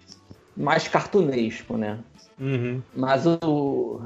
mais 0.56 0.88
cartunesco, 0.88 1.76
né? 1.76 1.98
Uhum. 2.40 2.80
Mas 2.94 3.24
o. 3.26 4.00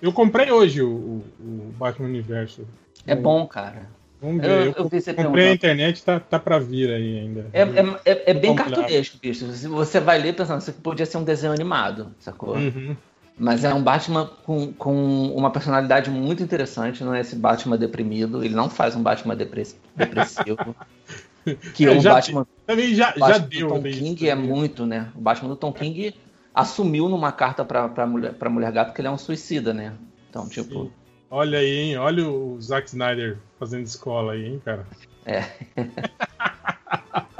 Eu 0.00 0.12
comprei 0.12 0.50
hoje 0.50 0.80
o, 0.82 0.88
o- 0.90 1.24
o 1.40 1.72
Batman 1.78 2.06
Universo. 2.08 2.66
É 3.06 3.14
bom, 3.16 3.46
cara. 3.46 3.88
Vamos 4.20 4.42
Eu, 4.44 4.48
ver. 4.50 4.66
Eu, 4.68 4.72
eu 4.76 4.88
você 4.88 5.12
comprei 5.12 5.14
na 5.24 5.30
perguntando. 5.32 5.54
internet, 5.54 6.02
tá, 6.04 6.20
tá 6.20 6.38
pra 6.38 6.58
vir 6.58 6.90
aí 6.90 7.18
ainda. 7.20 7.46
É, 7.52 7.62
é, 7.62 8.00
é, 8.12 8.30
é 8.30 8.34
bem 8.34 8.54
cartunesco, 8.54 9.16
bicho. 9.20 9.46
Você 9.46 10.00
vai 10.00 10.18
ler 10.18 10.34
pensando, 10.34 10.60
isso 10.60 10.70
aqui 10.70 10.80
podia 10.80 11.06
ser 11.06 11.18
um 11.18 11.24
desenho 11.24 11.52
animado, 11.52 12.12
sacou? 12.20 12.54
Uhum. 12.56 12.96
Mas 13.40 13.62
é 13.64 13.72
um 13.72 13.80
Batman 13.82 14.28
com, 14.44 14.72
com 14.72 15.28
uma 15.32 15.50
personalidade 15.52 16.10
muito 16.10 16.42
interessante, 16.42 17.04
não 17.04 17.14
é 17.14 17.20
esse 17.20 17.36
Batman 17.36 17.78
deprimido. 17.78 18.42
Ele 18.44 18.54
não 18.54 18.68
faz 18.68 18.96
um 18.96 19.02
Batman 19.02 19.36
depress- 19.36 19.76
depressivo. 19.94 20.74
que 21.74 21.86
É, 21.86 21.96
o 21.96 22.00
já 22.00 22.14
Batman, 22.14 22.46
Também 22.66 22.94
já, 22.94 23.12
Batman 23.16 23.48
deu. 23.48 23.68
do 23.68 23.74
Tom 23.74 23.80
desde- 23.80 24.00
King 24.02 24.28
é 24.28 24.34
muito, 24.34 24.84
né? 24.86 25.08
O 25.16 25.20
Batman 25.20 25.48
do 25.48 25.56
Tom 25.56 25.72
King 25.72 26.14
assumiu 26.54 27.08
numa 27.08 27.32
carta 27.32 27.64
pra, 27.64 27.88
pra, 27.88 28.06
mulher, 28.06 28.34
pra 28.34 28.50
Mulher 28.50 28.72
Gato 28.72 28.92
que 28.92 29.00
ele 29.00 29.08
é 29.08 29.10
um 29.10 29.18
suicida, 29.18 29.72
né? 29.72 29.92
Então, 30.28 30.48
tipo, 30.48 30.84
Sim. 30.84 30.90
Olha 31.30 31.58
aí, 31.58 31.78
hein? 31.78 31.96
Olha 31.98 32.26
o 32.26 32.58
Zack 32.60 32.88
Snyder 32.88 33.36
fazendo 33.58 33.84
escola 33.84 34.32
aí, 34.32 34.46
hein, 34.46 34.62
cara? 34.64 34.86
É. 35.26 35.44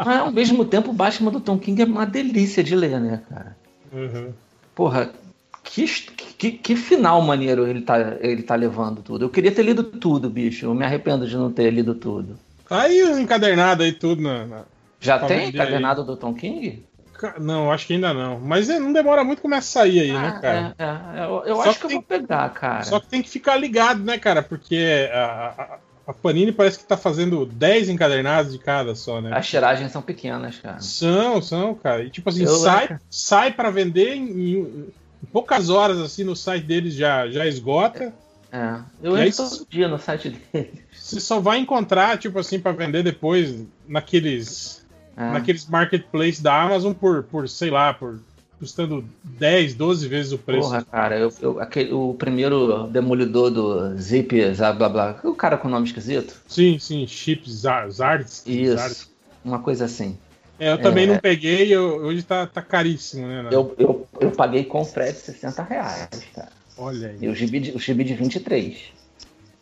Mas 0.05 0.18
ao 0.20 0.31
mesmo 0.31 0.65
tempo, 0.65 0.91
o 0.91 0.94
Batman 0.94 1.31
do 1.31 1.41
Tom 1.41 1.59
King 1.59 1.83
é 1.83 1.85
uma 1.85 2.07
delícia 2.07 2.62
de 2.62 2.77
ler, 2.77 3.01
né, 3.01 3.23
cara? 3.28 3.57
Uhum. 3.93 4.33
Porra, 4.75 5.10
que, 5.65 5.86
que, 6.36 6.52
que 6.52 6.77
final 6.77 7.20
maneiro 7.23 7.67
ele 7.67 7.81
tá, 7.83 8.17
ele 8.20 8.43
tá 8.43 8.55
levando 8.55 9.02
tudo. 9.02 9.25
Eu 9.25 9.31
queria 9.31 9.51
ter 9.52 9.62
lido 9.62 9.83
tudo, 9.83 10.31
bicho. 10.31 10.67
Eu 10.67 10.75
me 10.75 10.85
arrependo 10.85 11.27
de 11.27 11.36
não 11.36 11.51
ter 11.51 11.70
lido 11.70 11.94
tudo. 11.94 12.39
Tá 12.69 12.83
aí 12.83 13.03
os 13.03 13.19
encadernados 13.19 13.85
aí, 13.85 13.93
tudo 13.93 14.23
na. 14.23 14.47
na- 14.47 14.65
Já 15.01 15.19
tem 15.21 15.49
encadernado 15.49 16.05
do 16.05 16.17
Tom 16.17 16.35
King? 16.35 16.85
Não, 17.41 17.73
acho 17.73 17.87
que 17.87 17.95
ainda 17.95 18.15
não. 18.15 18.39
Mas 18.39 18.69
é, 18.71 18.79
não 18.79 18.93
demora 18.93 19.25
muito, 19.25 19.43
começa 19.43 19.81
a 19.81 19.83
sair 19.83 20.01
aí, 20.01 20.13
né, 20.13 20.39
cara? 20.41 20.75
É, 20.79 21.21
é, 21.21 21.25
eu 21.25 21.45
eu 21.47 21.61
acho 21.63 21.73
que 21.73 21.79
que 21.81 21.87
eu 21.87 21.91
vou 21.91 22.03
pegar, 22.03 22.49
cara. 22.51 22.85
Só 22.85 23.01
que 23.01 23.09
tem 23.09 23.23
que 23.23 23.29
ficar 23.29 23.57
ligado, 23.57 24.05
né, 24.05 24.19
cara? 24.19 24.41
Porque 24.43 25.09
a, 25.13 25.25
a- 25.59 25.79
a 26.07 26.13
Panini 26.15 26.53
parece 26.53 26.79
que 26.79 26.85
tá 26.85 26.97
fazendo 26.97 27.45
10 27.45 27.89
encadernados 27.89 28.53
de 28.53 28.59
cada 28.59 28.95
só, 28.95 29.21
né? 29.21 29.37
As 29.37 29.49
tiragens 29.49 29.91
são 29.91 30.01
pequenas, 30.01 30.59
cara. 30.59 30.81
São, 30.81 31.43
são, 31.43 31.75
cara. 31.75 32.05
E 32.05 32.11
tipo 32.11 32.29
assim, 32.31 32.45
Eu- 32.45 32.55
sai, 32.57 32.99
sai 33.11 33.53
para 33.53 33.69
vender 33.71 34.15
em, 34.15 34.23
em- 34.31 34.93
em 35.23 35.27
poucas 35.33 35.71
horas, 35.71 35.99
assim, 35.99 36.23
no 36.23 36.37
site 36.37 36.65
deles 36.67 36.95
já, 36.95 37.29
já 37.29 37.47
esgota. 37.47 38.13
É. 38.53 38.77
Eu 39.03 39.19
E 39.19 39.23
aí, 39.23 39.29
entro 39.29 39.49
todo 39.51 39.67
dia 39.69 39.89
no 39.89 39.99
site 39.99 40.31
dele. 40.53 40.85
Você 41.09 41.20
só 41.20 41.41
vai 41.41 41.59
encontrar, 41.59 42.19
tipo 42.19 42.39
assim, 42.39 42.59
para 42.61 42.73
vender 42.73 43.03
depois 43.03 43.55
naqueles, 43.89 44.85
É. 45.17 45.31
naqueles 45.33 45.67
marketplace 45.67 46.43
da 46.43 46.62
Amazon 46.62 46.93
por, 46.93 47.23
por, 47.25 47.49
sei 47.49 47.70
lá, 47.70 47.95
por 47.95 48.20
custando 48.59 49.05
10, 49.23 49.75
12 49.75 50.07
vezes 50.09 50.33
o 50.33 50.39
preço. 50.39 50.69
Porra, 50.69 50.85
cara, 50.85 51.17
eu, 51.19 51.33
eu- 51.41 51.61
aquele, 51.61 51.93
o 51.93 52.12
primeiro 52.15 52.89
demolidor 52.89 53.51
do 53.51 53.97
Zip, 53.97 54.35
blá 54.57 54.73
blá 54.73 54.89
blá. 54.89 55.20
O 55.25 55.35
cara 55.35 55.57
com 55.57 55.69
nome 55.69 55.87
esquisito? 55.87 56.35
Sim, 56.47 56.78
sim, 56.78 57.07
chips, 57.07 57.53
Zar- 57.53 57.89
Zards. 57.91 58.43
Isso. 58.47 58.77
Zards. 58.77 59.11
Uma 59.45 59.61
coisa 59.61 59.85
assim. 59.85 60.19
É, 60.59 60.73
eu 60.73 60.78
também 60.83 61.05
É. 61.05 61.07
não 61.12 61.19
peguei, 61.20 61.73
eu- 61.75 61.99
hoje 62.03 62.23
tá, 62.25 62.47
tá 62.49 62.61
caríssimo, 62.61 63.27
né? 63.28 63.45
né? 63.45 63.49
Eu, 63.53 63.75
eu, 63.78 64.07
eu 64.20 64.31
paguei 64.33 64.65
com 64.65 64.85
frete 64.85 65.20
60 65.20 65.62
reais, 65.62 66.09
cara. 66.35 66.51
Olha 66.77 67.09
aí. 67.11 67.19
E 67.23 67.28
o 67.28 67.35
gibi 67.35 67.61
de, 67.61 67.70
o 67.70 67.78
gibi 67.78 68.03
de 68.05 68.12
23. 68.15 68.77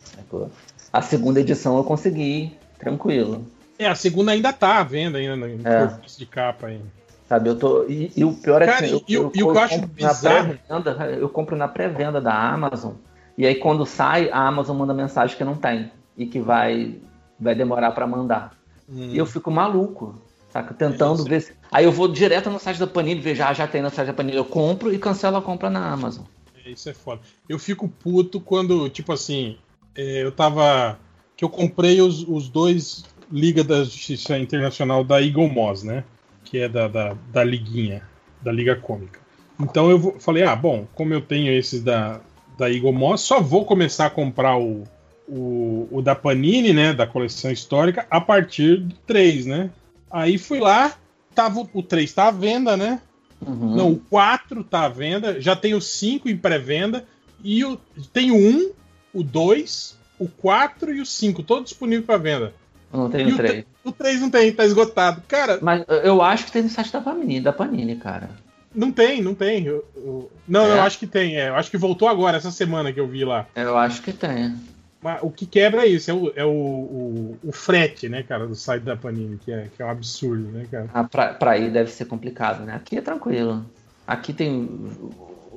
Sacou? 0.03 0.51
A 0.93 1.03
segunda 1.03 1.41
edição 1.41 1.77
eu 1.77 1.85
consegui, 1.85 2.53
tranquilo. 2.79 3.45
É, 3.79 3.87
a 3.87 3.95
segunda 3.95 4.33
ainda 4.33 4.53
tá 4.53 4.79
à 4.79 4.83
venda 4.85 5.19
ainda 5.19 5.37
no 5.37 5.47
É. 5.47 5.93
de 6.17 6.27
capa 6.27 6.69
ainda. 6.69 6.85
Sabe, 7.29 7.49
eu 7.49 7.59
tô. 7.59 7.85
E, 7.89 8.11
e 8.17 8.25
o 8.25 8.33
pior 8.33 8.63
é 8.63 8.67
Cara, 8.67 8.87
que 8.87 8.93
eu, 8.93 9.03
e 9.09 9.15
eu, 9.15 9.23
e 9.23 9.27
o 9.27 9.31
que 9.31 9.43
eu 9.43 9.59
acho 9.59 9.81
compro 9.81 9.89
na 10.03 10.09
bizarro- 10.09 10.55
pré-venda, 10.55 10.91
eu 11.19 11.29
compro 11.29 11.57
na 11.57 11.69
pré-venda 11.69 12.21
da 12.21 12.33
Amazon. 12.33 12.93
E 13.37 13.45
aí 13.47 13.57
quando 13.57 13.85
sai, 13.85 14.31
a 14.31 14.47
Amazon 14.47 14.77
manda 14.79 14.95
mensagem 14.95 15.37
que 15.37 15.45
não 15.45 15.57
tem. 15.57 15.91
E 16.17 16.25
que 16.25 16.41
vai, 16.41 16.95
vai 17.39 17.55
demorar 17.55 17.91
pra 17.93 18.07
mandar. 18.07 18.53
Hum. 18.89 19.11
E 19.11 19.19
eu 19.19 19.27
fico 19.27 19.51
maluco. 19.51 20.15
Saca? 20.51 20.73
Tentando 20.73 21.25
ver 21.25 21.41
se. 21.43 21.53
Aí 21.71 21.85
eu 21.85 21.93
vou 21.93 22.09
direto 22.09 22.49
no 22.49 22.59
site 22.61 22.79
da 22.79 22.87
Panini, 22.87 23.21
ver 23.21 23.35
já, 23.35 23.53
já 23.53 23.67
tem 23.67 23.83
no 23.83 23.91
site 23.91 24.07
da 24.07 24.15
Panini. 24.15 24.37
Eu 24.37 24.45
compro 24.45 24.91
e 24.95 24.99
cancelo 24.99 25.37
a 25.37 25.43
compra 25.43 25.69
na 25.69 25.91
Amazon. 25.93 26.25
É, 26.65 26.71
Isso 26.71 26.89
é 26.89 26.95
foda. 26.95 27.21
Eu 27.49 27.59
fico 27.59 27.87
puto 27.89 28.41
quando, 28.41 28.89
tipo 28.89 29.13
assim, 29.13 29.59
é, 29.97 30.23
eu 30.25 30.33
tava. 30.33 30.99
Que 31.37 31.45
eu 31.45 31.49
comprei 31.51 32.01
os, 32.01 32.27
os 32.27 32.49
dois 32.49 33.05
Liga 33.31 33.63
da 33.63 33.85
Justiça 33.85 34.39
Internacional 34.39 35.05
da 35.05 35.21
Eagle 35.23 35.49
Moss, 35.49 35.83
né? 35.83 36.05
Que 36.45 36.59
é 36.59 36.69
da, 36.69 36.89
da, 36.89 37.17
da 37.33 37.45
Liguinha, 37.45 38.03
da 38.41 38.51
Liga 38.53 38.77
Cômica. 38.77 39.21
Então 39.61 39.91
eu 39.91 39.99
vou- 39.99 40.19
falei, 40.21 40.45
ah, 40.45 40.55
bom, 40.57 40.87
como 40.95 41.13
eu 41.13 41.21
tenho 41.21 41.53
esses 41.53 41.83
da, 41.83 42.21
da 42.59 42.71
Eagle 42.73 42.93
Moss, 42.93 43.21
só 43.23 43.41
vou 43.41 43.65
começar 43.65 44.07
a 44.07 44.11
comprar 44.11 44.57
o, 44.59 44.85
o, 45.29 45.89
o 45.91 46.01
da 46.03 46.15
Panini, 46.15 46.73
né? 46.73 46.93
Da 46.95 47.07
coleção 47.07 47.51
histórica, 47.51 48.07
a 48.11 48.21
partir 48.21 48.77
do 48.81 48.95
3, 49.07 49.45
né? 49.47 49.71
Aí 50.11 50.39
fui 50.39 50.61
lá, 50.61 50.95
tava, 51.35 51.61
o- 51.61 51.69
o 51.75 51.83
3 51.83 52.13
tá 52.13 52.29
à 52.29 52.31
venda, 52.31 52.77
né? 52.77 53.01
Uhum. 53.47 53.75
Não, 53.77 53.93
o 53.93 53.99
4 53.99 54.65
tá 54.65 54.85
à 54.85 54.89
venda, 54.89 55.39
já 55.41 55.55
tem 55.55 55.75
o 55.75 55.81
5 55.81 56.29
em 56.31 56.37
pré-venda, 56.37 57.05
e 57.45 57.63
o, 57.65 57.77
tem 58.13 58.31
o 58.31 58.37
1, 58.37 58.71
o 59.13 59.23
2, 59.23 59.97
o 60.19 60.29
4 60.29 60.95
e 60.95 61.01
o 61.01 61.07
5, 61.07 61.43
todos 61.43 61.71
disponíveis 61.71 62.07
para 62.07 62.17
venda. 62.19 62.55
Não 62.93 63.11
tenho 63.11 63.35
o 63.35 63.37
três. 63.37 63.65
O 63.85 63.93
3 63.93 64.21
não 64.21 64.31
tem, 64.31 64.53
tá 64.53 64.65
esgotado. 64.65 65.23
Cara, 65.29 65.59
Mas 65.61 65.85
eu 66.05 66.23
acho 66.23 66.47
que 66.47 66.53
tem 66.53 66.63
no 66.63 66.69
site 66.71 66.93
da 66.93 67.01
Panini, 67.01 67.41
da 67.41 67.53
Panini, 67.53 67.97
cara. 67.97 68.31
não 68.75 68.91
tem, 68.93 69.21
não 69.23 69.35
tem. 69.35 69.65
Eu- 69.65 69.85
eu- 69.97 70.31
não, 70.47 70.65
É? 70.67 70.79
eu 70.79 70.83
acho 70.83 70.99
que 70.99 71.07
tem, 71.07 71.37
é. 71.37 71.49
Eu 71.49 71.57
acho 71.57 71.71
que 71.71 71.77
voltou 71.77 72.09
agora, 72.09 72.37
essa 72.37 72.51
semana 72.51 72.93
que 72.93 73.01
eu 73.01 73.07
vi 73.09 73.25
lá. 73.25 73.47
Eu 73.55 73.77
acho 73.77 74.03
que 74.03 74.13
tem. 74.13 74.55
Mas 75.03 75.19
o 75.23 75.31
que 75.31 75.47
quebra 75.47 75.83
é 75.85 75.89
isso, 75.89 76.11
é 76.11 76.15
o, 76.15 76.33
é 76.37 76.45
o, 76.45 76.49
o, 76.51 77.39
o 77.45 77.53
frete, 77.53 78.09
né, 78.09 78.23
cara, 78.23 78.47
do 78.47 78.55
site 78.55 78.83
da 78.83 78.97
Panini, 78.97 79.39
que 79.45 79.53
é, 79.53 79.69
que 79.77 79.83
é 79.83 79.85
um 79.85 79.91
absurdo, 79.91 80.49
né, 80.49 80.67
cara? 80.71 80.89
Ah, 80.95 81.05
pra, 81.05 81.35
pra 81.35 81.59
ir 81.59 81.71
deve 81.71 81.91
ser 81.91 82.07
complicado, 82.07 82.65
né? 82.65 82.75
Aqui 82.75 82.97
é 82.97 83.01
tranquilo. 83.01 83.65
Aqui 84.07 84.33
tem. 84.33 84.69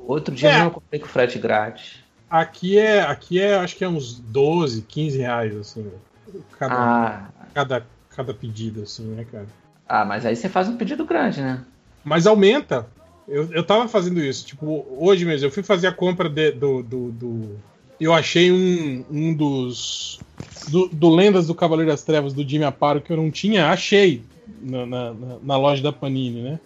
Outro 0.07 0.33
dia 0.35 0.49
É. 0.51 0.65
eu 0.65 0.71
comprei 0.71 0.99
com 0.99 1.07
frete 1.07 1.39
grátis. 1.39 2.03
Aqui 2.29 2.77
é, 2.77 3.01
aqui 3.01 3.39
é, 3.41 3.55
acho 3.55 3.75
que 3.75 3.83
é 3.83 3.89
uns 3.89 4.19
12, 4.19 4.83
15 4.83 5.17
reais, 5.17 5.55
assim, 5.57 5.89
cada, 6.59 6.75
Ah, 6.75 7.29
cada, 7.53 7.85
cada 8.15 8.33
pedido, 8.33 8.83
assim, 8.83 9.03
né, 9.07 9.25
cara? 9.31 9.47
ah, 9.87 10.05
mas 10.05 10.25
aí 10.25 10.35
você 10.35 10.47
faz 10.47 10.69
um 10.69 10.77
pedido 10.77 11.05
grande, 11.05 11.41
né? 11.41 11.63
Mas 12.03 12.27
aumenta. 12.27 12.87
Eu, 13.27 13.51
eu 13.51 13.63
tava 13.63 13.87
fazendo 13.87 14.19
isso. 14.23 14.45
Tipo, 14.45 14.85
hoje 14.99 15.25
mesmo, 15.25 15.47
eu 15.47 15.51
fui 15.51 15.63
fazer 15.63 15.87
a 15.87 15.91
compra 15.91 16.29
de- 16.29 16.51
do, 16.51 16.81
do, 16.83 17.11
do- 17.11 17.59
Eu 17.99 18.13
achei 18.13 18.51
um, 18.51 19.05
um 19.09 19.33
dos. 19.33 20.21
Do, 20.67 20.87
do 20.87 21.09
Lendas 21.09 21.47
do 21.47 21.55
Cavaleiro 21.55 21.91
das 21.91 22.03
Trevas 22.03 22.33
do 22.33 22.47
Jimmy 22.47 22.63
Aparo 22.65 23.01
que 23.01 23.11
eu 23.11 23.17
não 23.17 23.31
tinha, 23.31 23.69
achei 23.69 24.23
na, 24.61 24.85
na, 24.85 25.13
na- 25.13 25.37
na 25.41 25.57
loja 25.57 25.81
da 25.81 25.91
Panini, 25.91 26.41
né? 26.43 26.59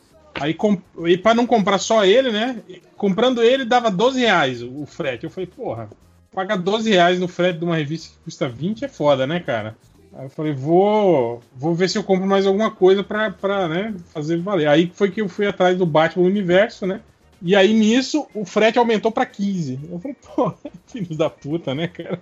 Aí, 0.44 0.58
e 1.06 1.18
pra 1.18 1.34
não 1.34 1.48
comprar 1.48 1.78
só 1.78 2.04
ele, 2.04 2.32
né? 2.32 2.62
Comprando 2.98 3.42
ele 3.42 3.64
dava 3.64 3.90
12 3.90 4.20
reais 4.20 4.62
o, 4.62 4.82
o 4.82 4.86
frete. 4.86 5.24
Eu 5.24 5.30
falei, 5.30 5.48
porra, 5.48 5.90
pagar 6.34 6.58
12 6.58 6.90
reais 6.90 7.18
no 7.18 7.30
frete 7.30 7.60
de 7.60 7.66
uma 7.66 7.78
revista 7.78 8.10
que 8.10 8.24
custa 8.26 8.50
20 8.50 8.84
é 8.84 8.88
foda, 8.90 9.26
né, 9.26 9.40
cara? 9.40 9.78
Aí 10.14 10.26
eu 10.26 10.30
falei, 10.30 10.54
vou, 10.54 11.42
vou 11.56 11.74
ver 11.74 11.90
se 11.90 11.98
eu 11.98 12.04
compro 12.04 12.28
mais 12.28 12.46
alguma 12.46 12.70
coisa 12.70 13.04
pra, 13.04 13.32
pra 13.32 13.70
né, 13.70 13.96
fazer 14.14 14.38
valer. 14.38 14.68
Aí 14.68 14.92
foi 14.94 15.10
que 15.10 15.22
eu 15.22 15.30
fui 15.30 15.48
atrás 15.48 15.78
do 15.78 15.86
Batman 15.86 16.26
Universo, 16.26 16.86
né? 16.86 17.00
E 17.42 17.56
aí 17.56 17.74
nisso 17.74 18.28
o 18.34 18.44
frete 18.44 18.78
aumentou 18.78 19.12
pra 19.12 19.26
15. 19.26 19.80
Eu 19.90 20.00
falei, 20.00 20.18
pô, 20.36 20.54
filhos 20.88 21.16
da 21.18 21.30
puta, 21.30 21.74
né, 21.74 21.88
cara? 21.88 22.22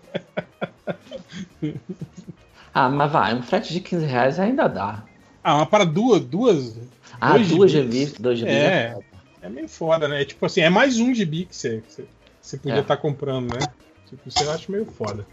Ah, 2.74 2.88
mas 2.88 3.11
vai, 3.11 3.35
um 3.35 3.41
frete 3.41 3.74
de 3.74 3.80
15 3.82 4.06
reais 4.06 4.40
ainda 4.40 4.67
dá. 4.67 5.03
Ah, 5.43 5.58
mas 5.58 5.69
para 5.69 5.85
duas, 5.85 6.22
duas. 6.22 6.77
Ah, 7.22 7.33
dois 7.38 7.48
duas 7.48 7.72
gibis. 7.72 8.14
dois 8.14 8.40
gibis. 8.40 8.56
É, 8.56 8.98
é 9.43 9.50
meio 9.50 9.69
foda, 9.69 10.08
né? 10.08 10.25
Tipo 10.25 10.48
assim, 10.48 10.61
é 10.61 10.69
mais 10.69 11.00
um 11.00 11.14
gibi 11.14 11.45
que 11.45 11.56
você, 11.56 11.82
que 11.82 12.08
você, 12.41 12.58
podia 12.58 12.80
É. 12.80 12.82
estar 12.82 12.98
comprando, 12.98 13.53
né? 13.53 13.59
Tipo, 14.09 14.32
você 14.32 14.43
acha 14.43 14.72
meio 14.72 14.85
foda. 14.85 15.25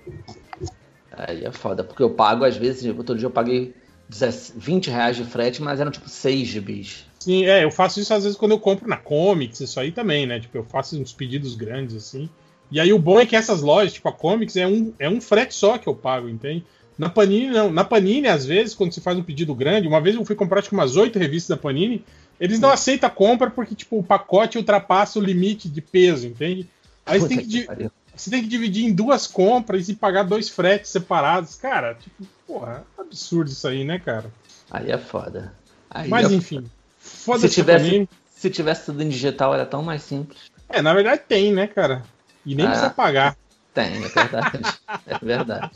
Aí 1.10 1.44
é 1.44 1.50
foda, 1.50 1.82
porque 1.82 2.02
eu 2.02 2.10
pago, 2.10 2.44
às 2.44 2.56
vezes, 2.56 2.84
outro 2.94 3.16
dia 3.16 3.26
eu 3.26 3.30
paguei 3.30 3.74
17 4.08 4.58
20 4.58 4.90
reais 4.90 5.16
de 5.16 5.24
frete, 5.24 5.62
mas 5.62 5.80
eram 5.80 5.90
tipo 5.90 6.08
6 6.08 6.46
gibis. 6.46 7.06
Sim, 7.18 7.46
é, 7.46 7.64
eu 7.64 7.70
faço 7.70 7.98
isso 8.00 8.12
às 8.14 8.24
vezes 8.24 8.38
quando 8.38 8.52
eu 8.52 8.60
compro 8.60 8.88
na 8.88 8.96
Comics, 8.96 9.60
isso 9.60 9.80
aí 9.80 9.90
também, 9.90 10.26
né? 10.26 10.38
Tipo, 10.38 10.58
eu 10.58 10.64
faço 10.64 11.00
uns 11.00 11.12
pedidos 11.12 11.54
grandes 11.54 11.96
assim. 11.96 12.28
E 12.70 12.78
aí 12.78 12.92
o 12.92 12.98
bom 12.98 13.18
é 13.18 13.24
que 13.24 13.34
essas 13.34 13.62
lojas, 13.62 13.94
tipo 13.94 14.08
a 14.08 14.12
Comics, 14.12 14.56
é 14.56 14.66
um, 14.66 14.92
é 14.98 15.08
um 15.08 15.20
frete 15.20 15.54
só 15.54 15.78
que 15.78 15.88
eu 15.88 15.94
pago, 15.94 16.28
entende? 16.28 16.64
Na 16.98 17.08
Panini, 17.08 17.48
não. 17.48 17.70
Na 17.70 17.84
Panini, 17.84 18.26
às 18.26 18.44
vezes, 18.44 18.74
quando 18.74 18.92
você 18.92 19.00
faz 19.00 19.16
um 19.16 19.22
pedido 19.22 19.54
grande, 19.54 19.86
uma 19.86 20.00
vez 20.00 20.16
eu 20.16 20.24
fui 20.24 20.34
comprar 20.34 20.58
acho 20.58 20.68
que 20.68 20.74
umas 20.74 20.96
oito 20.96 21.18
revistas 21.18 21.56
da 21.56 21.62
Panini, 21.62 22.04
eles 22.40 22.58
não 22.58 22.70
aceitam 22.70 23.08
a 23.08 23.12
compra 23.12 23.48
porque, 23.50 23.74
tipo, 23.74 23.98
o 23.98 24.02
pacote 24.02 24.58
ultrapassa 24.58 25.18
o 25.18 25.22
limite 25.22 25.68
de 25.68 25.80
peso, 25.80 26.26
entende? 26.26 26.68
Aí 27.06 27.20
você 27.20 27.28
tem, 27.28 27.46
que, 27.46 27.62
pariu. 27.62 27.90
você 28.14 28.30
tem 28.30 28.42
que 28.42 28.48
dividir 28.48 28.84
em 28.84 28.92
duas 28.92 29.26
compras 29.28 29.88
e 29.88 29.94
pagar 29.94 30.24
dois 30.24 30.48
fretes 30.48 30.90
separados. 30.90 31.54
Cara, 31.54 31.94
tipo, 31.94 32.26
porra, 32.46 32.84
absurdo 32.98 33.48
isso 33.50 33.66
aí, 33.68 33.84
né, 33.84 33.98
cara? 33.98 34.26
Aí 34.70 34.90
é 34.90 34.98
foda. 34.98 35.52
Aí 35.88 36.08
Mas 36.08 36.30
é 36.30 36.34
enfim, 36.34 36.64
foda-se 36.98 37.48
Se 37.48 37.54
tivesse-. 37.54 38.08
Se 38.34 38.50
tivesse 38.50 38.86
tudo 38.86 39.02
em 39.02 39.08
digital, 39.08 39.52
era 39.54 39.66
tão 39.66 39.82
mais 39.82 40.02
simples. 40.02 40.38
É, 40.68 40.80
na 40.82 40.94
verdade 40.94 41.22
tem, 41.26 41.52
né, 41.52 41.66
cara? 41.66 42.04
E 42.46 42.54
nem 42.54 42.66
Ah. 42.66 42.70
precisa 42.70 42.90
pagar. 42.90 43.36
Tem, 43.74 44.04
é 44.04 44.08
verdade. 44.08 44.80
é 45.06 45.18
verdade. 45.20 45.70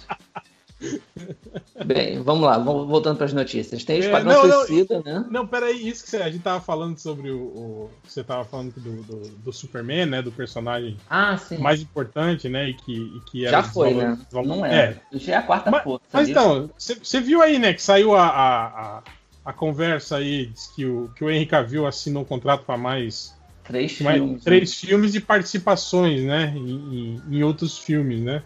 Bem, 1.84 2.22
vamos 2.22 2.44
lá, 2.44 2.58
vamos 2.58 2.86
voltando 2.88 3.16
para 3.16 3.26
as 3.26 3.32
notícias. 3.32 3.84
Tem 3.84 3.96
o 4.00 4.02
É, 4.02 4.06
Esquadrão 4.06 4.32
não, 4.32 4.48
não, 4.48 4.66
Suicida, 4.66 5.02
né? 5.04 5.24
Não, 5.30 5.46
peraí, 5.46 5.88
isso 5.88 6.04
que 6.04 6.10
você- 6.10 6.16
a 6.18 6.30
gente 6.30 6.42
tava 6.42 6.60
falando 6.60 6.98
sobre 6.98 7.30
o. 7.30 7.38
o- 7.40 7.90
que 8.04 8.12
você 8.12 8.22
tava 8.24 8.44
falando 8.44 8.72
do, 8.72 9.02
do, 9.02 9.28
do 9.38 9.52
Superman, 9.52 10.06
né? 10.06 10.22
Do 10.22 10.32
personagem 10.32 10.96
Ah, 11.08 11.38
mais 11.58 11.80
importante, 11.80 12.48
né? 12.48 12.68
E 12.70 12.74
que, 12.74 12.92
e 12.92 13.20
que 13.30 13.42
era 13.46 13.58
Já 13.58 13.62
foi, 13.62 13.94
né? 13.94 14.18
Não 14.32 14.64
É. 14.64 15.00
é. 15.12 15.18
Já 15.18 15.34
é 15.34 15.36
a 15.36 15.42
quarta 15.42 15.70
Mas, 15.70 15.82
força. 15.84 16.04
mas 16.12 16.28
então, 16.28 16.70
você 16.78 17.20
viu 17.20 17.42
aí, 17.42 17.58
né? 17.58 17.72
Que 17.74 17.82
saiu 17.82 18.14
a, 18.14 18.26
a, 18.26 18.66
a, 18.66 19.02
a 19.46 19.52
conversa 19.52 20.16
aí, 20.16 20.46
diz 20.46 20.66
que 20.68 20.84
o, 20.86 21.10
que 21.16 21.24
o 21.24 21.30
Henry 21.30 21.46
Cavill 21.46 21.86
assinou 21.86 22.22
um 22.22 22.26
contrato 22.26 22.64
para 22.64 22.76
mais, 22.76 23.34
Três 23.64 24.00
mais 24.00 24.16
filmes. 24.16 24.34
né? 24.36 24.40
três 24.44 24.74
filmes 24.74 25.12
de 25.12 25.20
participações, 25.20 26.22
né? 26.22 26.52
Em, 26.56 26.70
em, 26.70 27.22
em 27.38 27.42
outros 27.42 27.78
filmes, 27.78 28.20
né? 28.20 28.42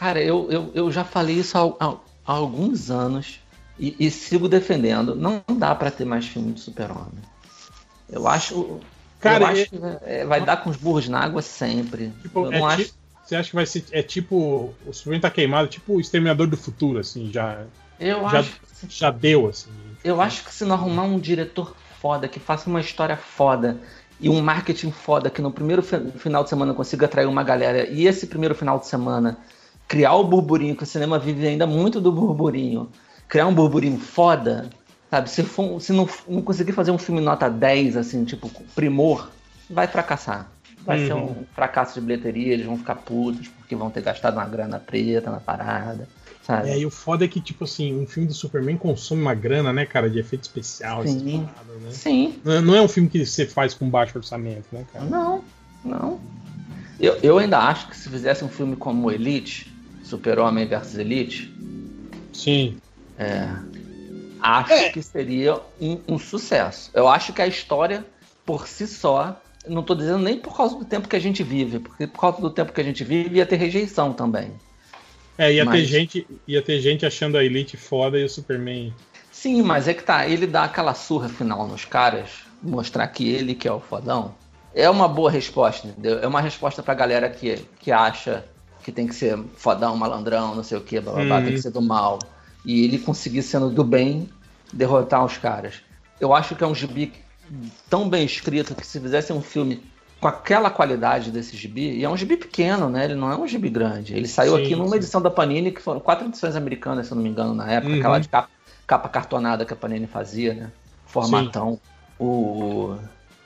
Cara, 0.00 0.18
eu, 0.22 0.50
eu, 0.50 0.70
eu 0.74 0.90
já 0.90 1.04
falei 1.04 1.36
isso 1.36 1.58
há, 1.58 1.84
há- 1.84 1.96
há 2.26 2.32
alguns 2.32 2.90
anos. 2.90 3.38
E, 3.78 3.94
e 4.00 4.10
sigo 4.10 4.48
defendendo. 4.48 5.14
Não 5.14 5.42
dá 5.58 5.74
pra 5.74 5.90
ter 5.90 6.06
mais 6.06 6.26
filme 6.26 6.52
de 6.52 6.60
super-homem. 6.60 7.22
Eu 8.10 8.26
acho. 8.26 8.80
Cara, 9.20 9.44
eu 9.44 9.48
acho 9.48 9.68
que 9.68 9.78
é, 10.02 10.24
vai 10.24 10.40
dar 10.40 10.56
com 10.56 10.70
os 10.70 10.76
burros 10.78 11.06
na 11.06 11.20
água 11.20 11.42
sempre. 11.42 12.12
Tipo, 12.22 12.46
eu 12.46 12.52
é 12.52 12.58
ti- 12.76 12.82
acho. 12.82 12.92
Você 13.24 13.36
acha 13.36 13.50
que 13.50 13.54
vai 13.54 13.66
ser. 13.66 13.84
É 13.92 14.02
tipo. 14.02 14.74
O 14.86 14.92
Superman 14.92 15.20
tá 15.20 15.30
queimado, 15.30 15.68
tipo 15.68 15.94
o 15.94 16.00
Exterminador 16.00 16.46
do 16.46 16.56
Futuro, 16.56 16.98
assim, 16.98 17.30
já, 17.30 17.64
Eu 17.98 18.22
já, 18.30 18.40
acho. 18.40 18.60
já 18.88 19.10
deu, 19.10 19.48
assim. 19.48 19.70
Eu 20.02 20.18
acho 20.20 20.44
que 20.44 20.52
se 20.54 20.64
não 20.64 20.74
arrumar 20.76 21.02
um 21.02 21.18
diretor 21.18 21.74
foda, 22.00 22.26
que 22.26 22.40
faça 22.40 22.70
uma 22.70 22.80
história 22.80 23.18
foda 23.18 23.78
e 24.18 24.28
um 24.30 24.40
marketing 24.40 24.90
foda, 24.90 25.28
que 25.30 25.42
no 25.42 25.50
primeiro 25.52 25.82
fi- 25.82 26.10
final 26.18 26.42
de 26.42 26.48
semana 26.48 26.72
consiga 26.74 27.04
atrair 27.06 27.26
uma 27.26 27.42
galera, 27.44 27.86
e 27.88 28.06
esse 28.06 28.26
primeiro 28.26 28.54
final 28.54 28.78
de 28.78 28.86
semana 28.86 29.38
criar 29.90 30.14
o 30.14 30.22
burburinho, 30.22 30.76
que 30.76 30.84
o 30.84 30.86
cinema 30.86 31.18
vive 31.18 31.44
ainda 31.48 31.66
muito 31.66 32.00
do 32.00 32.12
burburinho, 32.12 32.88
criar 33.28 33.48
um 33.48 33.52
burburinho 33.52 33.98
foda, 33.98 34.70
sabe? 35.10 35.28
Se, 35.28 35.42
for, 35.42 35.80
se 35.80 35.92
não, 35.92 36.08
não 36.28 36.40
conseguir 36.42 36.70
fazer 36.70 36.92
um 36.92 36.96
filme 36.98 37.20
nota 37.20 37.50
10, 37.50 37.96
assim, 37.96 38.24
tipo, 38.24 38.48
primor, 38.72 39.32
vai 39.68 39.88
fracassar. 39.88 40.48
Vai 40.86 40.96
ser 41.04 41.12
Uhum. 41.14 41.30
um 41.40 41.44
fracasso 41.56 41.94
de 41.94 42.06
bilheteria, 42.06 42.52
eles 42.54 42.66
vão 42.66 42.78
ficar 42.78 42.94
putos 42.94 43.48
porque 43.48 43.74
vão 43.74 43.90
ter 43.90 44.00
gastado 44.00 44.34
uma 44.34 44.46
grana 44.46 44.78
preta 44.78 45.28
na 45.28 45.40
parada, 45.40 46.08
sabe? 46.40 46.68
É, 46.70 46.78
e 46.78 46.86
o 46.86 46.90
foda 46.90 47.24
é 47.24 47.28
que, 47.28 47.40
tipo 47.40 47.64
assim, 47.64 48.00
um 48.00 48.06
filme 48.06 48.28
do 48.28 48.32
Superman 48.34 48.76
consome 48.76 49.20
uma 49.20 49.34
grana, 49.34 49.72
né, 49.72 49.84
cara, 49.84 50.08
de 50.08 50.20
efeito 50.20 50.44
especial, 50.44 51.04
Sim. 51.04 51.48
paradas, 51.52 51.82
né? 51.82 51.90
Sim. 51.90 52.40
Não 52.44 52.52
é- 52.52 52.60
Não 52.60 52.74
é 52.76 52.80
um 52.80 52.88
filme 52.88 53.08
que 53.08 53.26
você 53.26 53.44
faz 53.44 53.74
com 53.74 53.90
baixo 53.90 54.16
orçamento, 54.16 54.66
né, 54.70 54.84
cara? 54.92 55.04
Não, 55.04 55.42
não. 55.84 56.20
Eu, 57.00 57.18
eu 57.22 57.38
ainda 57.38 57.58
acho 57.58 57.88
que 57.88 57.96
se 57.96 58.08
fizesse 58.08 58.44
um 58.44 58.48
filme 58.48 58.76
como 58.76 59.10
Elite, 59.10 59.69
Super-Homem 60.10 60.66
versus 60.66 60.98
Elite, 60.98 61.52
Sim. 62.32 62.76
é, 63.18 63.48
acho 64.40 64.92
que 64.92 65.02
seria 65.02 65.58
um, 65.80 66.00
um 66.08 66.18
sucesso. 66.18 66.90
Eu 66.92 67.08
acho 67.08 67.32
que 67.32 67.40
a 67.40 67.46
história, 67.46 68.04
por 68.44 68.66
si 68.66 68.86
só, 68.86 69.40
não 69.66 69.82
tô 69.82 69.94
dizendo 69.94 70.18
nem 70.18 70.38
por 70.38 70.56
causa 70.56 70.76
do 70.76 70.84
tempo 70.84 71.08
que 71.08 71.16
a 71.16 71.20
gente 71.20 71.42
vive, 71.42 71.78
porque 71.78 72.06
por 72.06 72.20
causa 72.20 72.40
do 72.40 72.50
tempo 72.50 72.72
que 72.72 72.80
a 72.80 72.84
gente 72.84 73.04
vive 73.04 73.36
ia 73.36 73.46
ter 73.46 73.56
rejeição 73.56 74.12
também. 74.12 74.52
É, 75.38 75.52
ia 75.52 75.64
ter 75.64 75.70
Mas- 75.70 75.88
gente, 75.88 76.26
ia 76.46 76.60
ter 76.60 76.80
gente 76.80 77.06
achando 77.06 77.38
a 77.38 77.44
Elite 77.44 77.76
foda 77.76 78.18
e 78.18 78.24
o 78.24 78.28
Superman. 78.28 78.92
Sim, 79.30 79.62
mas 79.62 79.88
é 79.88 79.94
que 79.94 80.02
tá, 80.02 80.26
ele 80.28 80.46
dá 80.46 80.64
aquela 80.64 80.92
surra 80.92 81.28
final 81.28 81.66
nos 81.66 81.84
caras, 81.84 82.30
mostrar 82.62 83.06
que 83.08 83.26
ele 83.28 83.54
que 83.54 83.66
é 83.66 83.72
o 83.72 83.80
fodão, 83.80 84.34
é 84.74 84.88
uma 84.90 85.08
boa 85.08 85.30
resposta, 85.30 85.86
entendeu? 85.88 86.18
É 86.18 86.26
uma 86.26 86.40
resposta 86.40 86.82
pra 86.82 86.92
galera 86.94 87.30
que, 87.30 87.56
que 87.78 87.90
acha 87.90 88.44
que 88.90 88.96
tem 88.96 89.06
que 89.06 89.14
ser 89.14 89.38
fodão, 89.56 89.96
malandrão, 89.96 90.54
não 90.54 90.62
sei 90.62 90.76
o 90.78 90.80
que, 90.80 91.00
blá 91.00 91.12
blá 91.12 91.24
blá, 91.24 91.36
Uhum. 91.38 91.44
tem 91.44 91.52
que 91.54 91.60
ser 91.62 91.70
do 91.70 91.80
mal. 91.82 92.18
E 92.64 92.84
ele 92.84 92.98
conseguir, 92.98 93.42
sendo 93.42 93.70
do 93.70 93.82
bem, 93.84 94.28
derrotar 94.72 95.24
os 95.24 95.38
caras. 95.38 95.74
Eu 96.20 96.34
acho 96.34 96.54
que 96.54 96.62
é 96.62 96.66
um 96.66 96.74
gibi 96.74 97.12
tão 97.88 98.08
bem 98.08 98.24
escrito 98.24 98.74
que 98.74 98.86
se 98.86 99.00
fizesse 99.00 99.32
um 99.32 99.40
filme 99.40 99.82
com 100.20 100.28
aquela 100.28 100.68
qualidade 100.70 101.30
desse 101.30 101.56
gibi, 101.56 101.92
e 101.96 102.04
é 102.04 102.08
um 102.08 102.16
gibi 102.16 102.36
pequeno, 102.36 102.90
né? 102.90 103.06
Ele 103.06 103.14
não 103.14 103.32
é 103.32 103.36
um 103.36 103.46
gibi 103.48 103.70
grande. 103.70 104.14
Ele 104.14 104.28
saiu 104.28 104.54
Sim, 104.56 104.62
aqui 104.64 104.76
numa 104.76 104.90
sim. 104.90 104.96
edição 104.96 105.22
da 105.22 105.30
Panini, 105.30 105.72
que 105.72 105.80
foram 105.80 105.98
quatro 105.98 106.26
edições 106.28 106.54
americanas, 106.54 107.06
se 107.06 107.12
eu 107.12 107.16
não 107.16 107.22
me 107.22 107.30
engano, 107.30 107.54
na 107.54 107.70
época, 107.72 107.92
Uhum. 107.94 107.98
aquela 108.00 108.18
de 108.18 108.28
capa, 108.28 108.50
capa 108.86 109.08
cartonada 109.08 109.64
que 109.64 109.72
a 109.72 109.76
Panini 109.76 110.06
fazia, 110.06 110.52
né? 110.52 110.70
Formatão. 111.06 111.80
O... 112.18 112.96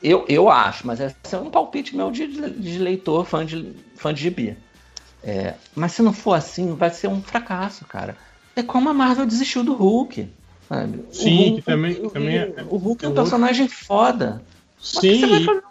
Eu, 0.02 0.24
eu 0.28 0.50
acho, 0.50 0.84
mas 0.86 0.98
esse 1.00 1.14
é 1.32 1.38
um 1.38 1.48
palpite 1.48 1.96
meu 1.96 2.10
de, 2.10 2.26
de 2.26 2.78
leitor, 2.78 3.24
fã 3.24 3.46
de, 3.46 3.72
fã 3.94 4.12
de 4.12 4.20
gibi. 4.22 4.56
É, 5.26 5.54
mas 5.74 5.92
se 5.92 6.02
não 6.02 6.12
for 6.12 6.34
assim, 6.34 6.74
vai 6.74 6.90
ser 6.90 7.08
um 7.08 7.22
fracasso, 7.22 7.84
cara. 7.86 8.16
É 8.54 8.62
como 8.62 8.88
a 8.88 8.94
Marvel 8.94 9.26
desistiu 9.26 9.64
do 9.64 9.74
Hulk. 9.74 10.28
Sabe? 10.68 10.98
O 10.98 11.12
Sim, 11.12 11.36
Hulk- 11.36 11.54
que 11.56 11.62
também- 11.62 12.04
o- 12.04 12.10
também 12.10 12.36
é- 12.36 12.54
o 12.68 12.76
Hulk 12.76 13.04
é 13.04 13.08
um 13.08 13.12
é 13.12 13.14
personagem 13.14 13.68
foda. 13.68 14.42
Mas 14.78 15.00
que 15.00 15.00
Sim, 15.00 15.20
você 15.20 15.26
vai 15.26 15.40
e- 15.40 15.44
fazer? 15.44 15.62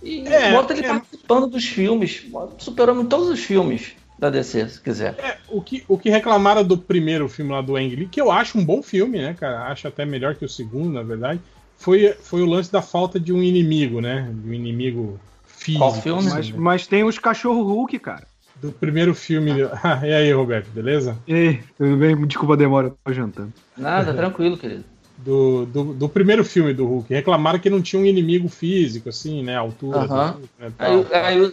E 0.00 0.28
É, 0.28 0.52
bota 0.52 0.72
ele 0.72 0.86
é. 0.86 0.88
participando 0.88 1.46
dos 1.48 1.64
filmes. 1.66 2.24
Superou 2.58 3.00
em 3.00 3.06
todos 3.06 3.28
os 3.28 3.40
filmes 3.40 3.96
da 4.16 4.30
DC, 4.30 4.68
se 4.68 4.80
quiser. 4.80 5.14
É, 5.18 5.38
o 5.48 5.60
que, 5.60 5.84
o 5.88 5.98
que 5.98 6.08
reclamaram 6.08 6.62
do 6.64 6.78
primeiro 6.78 7.28
filme 7.28 7.50
lá 7.52 7.60
do 7.60 7.76
Ang 7.76 7.94
Lee, 7.96 8.08
que 8.08 8.20
eu 8.20 8.30
acho 8.30 8.58
um 8.58 8.64
bom 8.64 8.80
filme, 8.80 9.18
né, 9.18 9.34
cara? 9.34 9.66
Acho 9.70 9.88
até 9.88 10.04
melhor 10.04 10.36
que 10.36 10.44
o 10.44 10.48
segundo, 10.48 10.92
na 10.92 11.02
verdade. 11.02 11.40
Foi, 11.76 12.12
foi 12.22 12.42
o 12.42 12.46
lance 12.46 12.70
da 12.70 12.80
falta 12.82 13.18
de 13.18 13.32
um 13.32 13.42
inimigo, 13.42 14.00
né? 14.00 14.32
De 14.42 14.50
um 14.50 14.54
inimigo 14.54 15.18
físico. 15.46 15.78
Qual 15.84 15.92
filme? 15.92 16.28
Mas, 16.30 16.50
mas 16.50 16.86
tem 16.86 17.02
os 17.04 17.18
cachorro 17.18 17.62
Hulk, 17.62 17.98
cara. 17.98 18.27
Do 18.60 18.72
primeiro 18.72 19.14
filme. 19.14 19.52
Ah, 19.82 20.00
e 20.06 20.12
aí, 20.12 20.32
Roberto, 20.32 20.68
beleza? 20.70 21.16
Ei, 21.26 21.60
tudo 21.76 21.96
bem? 21.96 22.16
Desculpa 22.26 22.54
a 22.54 22.56
demora, 22.56 22.88
eu 22.88 22.98
tô 23.04 23.12
jantando. 23.12 23.52
Nada, 23.76 24.12
tranquilo, 24.12 24.56
querido. 24.58 24.84
Do, 25.18 25.66
do, 25.66 25.84
do 25.94 26.08
primeiro 26.08 26.44
filme 26.44 26.72
do 26.72 26.86
Hulk. 26.86 27.12
Reclamaram 27.12 27.58
que 27.58 27.68
não 27.68 27.82
tinha 27.82 28.00
um 28.00 28.04
inimigo 28.06 28.48
físico, 28.48 29.08
assim, 29.08 29.42
né? 29.42 29.56
A 29.56 29.60
altura. 29.60 29.98
Hulk, 29.98 30.48
né, 30.60 30.72
Aí, 30.78 31.06
aí, 31.12 31.52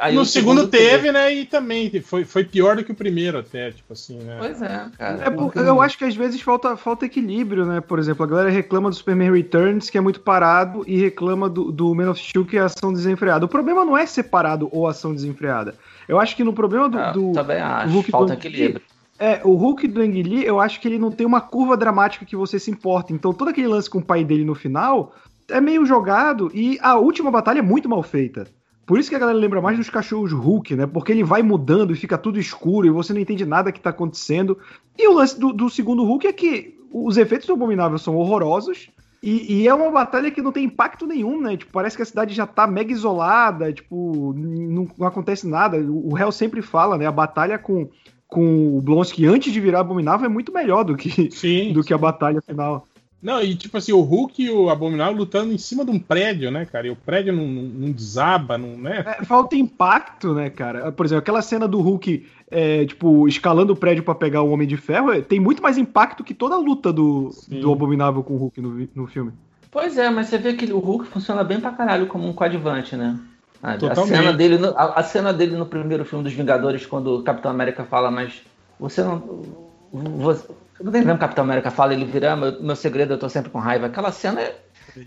aí 0.00 0.14
no 0.16 0.22
o 0.22 0.24
segundo 0.24 0.66
teve, 0.66 1.12
né? 1.12 1.32
E 1.32 1.44
também 1.44 1.88
foi, 2.00 2.24
foi 2.24 2.42
pior 2.44 2.76
do 2.76 2.82
que 2.84 2.90
o 2.90 2.96
primeiro, 2.96 3.38
até, 3.38 3.70
tipo 3.70 3.92
assim, 3.92 4.18
né? 4.18 4.36
Pois 4.40 4.60
é, 4.60 4.86
cara. 4.98 5.22
É, 5.24 5.30
por- 5.30 5.52
eu 5.56 5.80
acho 5.80 5.96
que 5.96 6.04
às 6.04 6.16
vezes 6.16 6.40
falta, 6.40 6.76
falta 6.76 7.06
equilíbrio, 7.06 7.64
né? 7.64 7.80
Por 7.80 8.00
exemplo, 8.00 8.24
a 8.24 8.28
galera 8.28 8.50
reclama 8.50 8.90
do 8.90 8.96
Superman 8.96 9.32
Returns, 9.32 9.88
que 9.88 9.96
é 9.98 10.00
muito 10.00 10.18
parado, 10.20 10.82
e 10.84 10.98
reclama 11.00 11.48
do, 11.48 11.70
do 11.70 11.94
Man 11.94 12.10
of 12.10 12.20
Steel, 12.20 12.44
que 12.44 12.56
é 12.56 12.60
ação 12.60 12.92
desenfreada. 12.92 13.44
O 13.44 13.48
problema 13.48 13.84
não 13.84 13.96
é 13.96 14.04
separado 14.04 14.68
ou 14.72 14.86
ação 14.88 15.14
desenfreada. 15.14 15.76
Eu 16.08 16.18
acho 16.20 16.36
que 16.36 16.44
no 16.44 16.52
problema 16.52 16.88
do. 16.88 16.98
Ah, 16.98 17.10
do- 17.12 17.32
também 17.32 17.58
acho. 17.58 17.92
Hulk 17.92 18.10
Falta 18.10 18.34
equilíbrio. 18.34 18.82
É, 19.18 19.40
o 19.44 19.54
Hulk 19.54 19.88
do 19.88 20.02
Ang 20.02 20.22
Lee, 20.22 20.44
eu 20.44 20.60
acho 20.60 20.78
que 20.80 20.86
ele 20.86 20.98
não 20.98 21.10
tem 21.10 21.26
uma 21.26 21.40
curva 21.40 21.76
dramática 21.76 22.24
que 22.26 22.36
você 22.36 22.58
se 22.58 22.70
importa. 22.70 23.12
Então, 23.14 23.32
todo 23.32 23.48
aquele 23.48 23.66
lance 23.66 23.88
com 23.88 23.98
o 23.98 24.04
pai 24.04 24.22
dele 24.22 24.44
no 24.44 24.54
final 24.54 25.14
é 25.48 25.60
meio 25.60 25.86
jogado 25.86 26.50
e 26.52 26.78
a 26.82 26.96
última 26.96 27.30
batalha 27.30 27.60
é 27.60 27.62
muito 27.62 27.88
mal 27.88 28.02
feita. 28.02 28.46
Por 28.84 28.98
isso 29.00 29.08
que 29.08 29.16
a 29.16 29.18
galera 29.18 29.36
lembra 29.38 29.60
mais 29.60 29.76
dos 29.78 29.88
cachorros 29.90 30.32
Hulk, 30.32 30.76
né? 30.76 30.86
Porque 30.86 31.10
ele 31.10 31.24
vai 31.24 31.42
mudando 31.42 31.92
e 31.92 31.96
fica 31.96 32.16
tudo 32.18 32.38
escuro 32.38 32.86
e 32.86 32.90
você 32.90 33.12
não 33.12 33.20
entende 33.20 33.44
nada 33.44 33.72
que 33.72 33.80
tá 33.80 33.90
acontecendo. 33.90 34.58
E 34.96 35.08
o 35.08 35.14
lance 35.14 35.40
do, 35.40 35.52
do 35.52 35.68
segundo 35.70 36.04
Hulk 36.04 36.26
é 36.26 36.32
que 36.32 36.78
os 36.92 37.16
efeitos 37.16 37.46
do 37.46 37.54
Abominável 37.54 37.98
são 37.98 38.14
horrorosos. 38.16 38.90
E, 39.22 39.60
e 39.62 39.68
é 39.68 39.74
uma 39.74 39.90
batalha 39.90 40.30
que 40.30 40.42
não 40.42 40.52
tem 40.52 40.64
impacto 40.64 41.06
nenhum, 41.06 41.40
né? 41.40 41.56
Tipo, 41.56 41.72
parece 41.72 41.96
que 41.96 42.02
a 42.02 42.06
cidade 42.06 42.34
já 42.34 42.46
tá 42.46 42.66
mega 42.66 42.92
isolada, 42.92 43.72
tipo, 43.72 44.34
não, 44.36 44.88
não 44.98 45.06
acontece 45.06 45.46
nada. 45.46 45.78
O, 45.78 46.16
Hell 46.16 46.32
sempre 46.32 46.62
fala, 46.62 46.96
né? 46.98 47.06
A 47.06 47.12
batalha 47.12 47.58
com, 47.58 47.88
com 48.28 48.76
o 48.76 48.80
Blonsky 48.80 49.26
antes 49.26 49.52
de 49.52 49.60
virar 49.60 49.80
Abominável 49.80 50.26
é 50.26 50.28
muito 50.28 50.52
melhor 50.52 50.84
do 50.84 50.96
que, 50.96 51.30
Sim. 51.30 51.72
do 51.72 51.82
que 51.82 51.94
a 51.94 51.98
batalha 51.98 52.40
final. 52.42 52.86
Não, 53.26 53.42
e 53.42 53.56
tipo 53.56 53.76
assim, 53.76 53.90
o 53.90 54.02
Hulk 54.02 54.40
e 54.40 54.50
o 54.52 54.70
Abominável 54.70 55.16
lutando 55.16 55.52
em 55.52 55.58
cima 55.58 55.84
de 55.84 55.90
um 55.90 55.98
prédio, 55.98 56.48
né, 56.48 56.64
cara? 56.64 56.86
E 56.86 56.90
o 56.90 56.94
prédio 56.94 57.32
não, 57.32 57.44
não, 57.44 57.62
não 57.62 57.90
desaba, 57.90 58.56
não, 58.56 58.78
né? 58.78 59.02
É, 59.04 59.24
falta 59.24 59.56
impacto, 59.56 60.32
né, 60.32 60.48
cara? 60.48 60.92
Por 60.92 61.04
exemplo, 61.04 61.22
aquela 61.22 61.42
cena 61.42 61.66
do 61.66 61.80
Hulk, 61.80 62.24
é, 62.48 62.84
tipo, 62.84 63.26
escalando 63.26 63.72
o 63.72 63.76
prédio 63.76 64.04
pra 64.04 64.14
pegar 64.14 64.42
o 64.42 64.50
Homem 64.52 64.68
de 64.68 64.76
Ferro, 64.76 65.10
é, 65.10 65.20
tem 65.20 65.40
muito 65.40 65.60
mais 65.60 65.76
impacto 65.76 66.22
que 66.22 66.32
toda 66.32 66.54
a 66.54 66.58
luta 66.58 66.92
do, 66.92 67.32
Sim. 67.32 67.58
do 67.58 67.72
Abominável 67.72 68.22
com 68.22 68.34
o 68.34 68.36
Hulk 68.36 68.60
no, 68.60 68.88
no 68.94 69.08
filme. 69.08 69.32
Pois 69.72 69.98
é, 69.98 70.08
mas 70.08 70.28
você 70.28 70.38
vê 70.38 70.52
que 70.52 70.72
o 70.72 70.78
Hulk 70.78 71.08
funciona 71.08 71.42
bem 71.42 71.58
pra 71.58 71.72
caralho 71.72 72.06
como 72.06 72.28
um 72.28 72.32
coadjuvante, 72.32 72.94
né? 72.94 73.18
A, 73.60 73.72
a 73.72 73.76
Totalmente. 73.76 74.18
cena 74.18 74.32
dele 74.32 74.56
no, 74.56 74.68
a, 74.68 75.00
a 75.00 75.02
cena 75.02 75.32
dele 75.32 75.56
no 75.56 75.66
primeiro 75.66 76.04
filme 76.04 76.22
dos 76.22 76.32
Vingadores, 76.32 76.86
quando 76.86 77.16
o 77.16 77.22
Capitão 77.24 77.50
América 77.50 77.82
fala, 77.82 78.08
mas 78.08 78.40
você 78.78 79.02
não. 79.02 79.65
Você, 79.92 80.46
eu 80.78 80.84
não 80.84 80.92
lembro 80.92 81.14
o 81.14 81.18
Capitão 81.18 81.44
América 81.44 81.70
fala, 81.70 81.94
ele 81.94 82.04
vira, 82.04 82.32
"Ah, 82.32 82.36
meu, 82.36 82.62
meu 82.62 82.76
segredo, 82.76 83.14
eu 83.14 83.18
tô 83.18 83.28
sempre 83.28 83.50
com 83.50 83.58
raiva. 83.58 83.86
Aquela 83.86 84.12
cena 84.12 84.40
é, 84.40 84.56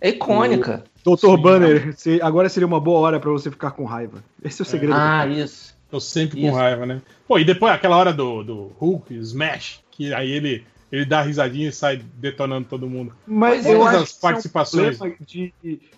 é 0.01 0.09
icônica. 0.09 0.83
Doutor 1.03 1.35
Sim. 1.38 1.41
Banner, 1.43 1.93
se- 1.98 2.22
agora 2.22 2.49
seria 2.49 2.67
uma 2.67 2.80
boa 2.80 2.99
hora 2.99 3.19
pra 3.19 3.30
você 3.32 3.49
ficar 3.51 3.72
com 3.72 3.85
raiva. 3.85 4.24
Esse 4.43 4.61
é 4.61 4.64
o 4.64 4.66
segredo. 4.66 4.93
Ah, 4.95 5.25
isso. 5.27 5.77
Tô 5.91 5.99
sempre 5.99 6.40
Isso. 6.40 6.51
com 6.51 6.56
raiva, 6.58 6.85
né? 6.85 7.01
Pô, 7.27 7.40
e 7.40 7.43
depois 7.43 7.74
aquela 7.74 7.98
hora 7.98 8.14
do, 8.14 8.43
do 8.43 8.72
Hulk, 8.77 9.11
Smash, 9.16 9.80
que 9.90 10.14
aí 10.14 10.30
ele, 10.30 10.64
ele 10.91 11.03
dá 11.03 11.24
risadinha 11.24 11.69
e 11.69 11.72
sai 11.72 11.99
detonando 12.16 12.67
todo 12.69 12.88
mundo. 12.88 13.11
Mas 13.25 13.64
Todas 13.64 13.72
eu 13.80 13.88
as 13.88 13.95
acho 14.03 14.14
que 14.16 14.22
participações. 14.22 14.85
é 14.85 14.90
um 14.91 14.98
problema 14.98 15.17
de, 15.25 15.53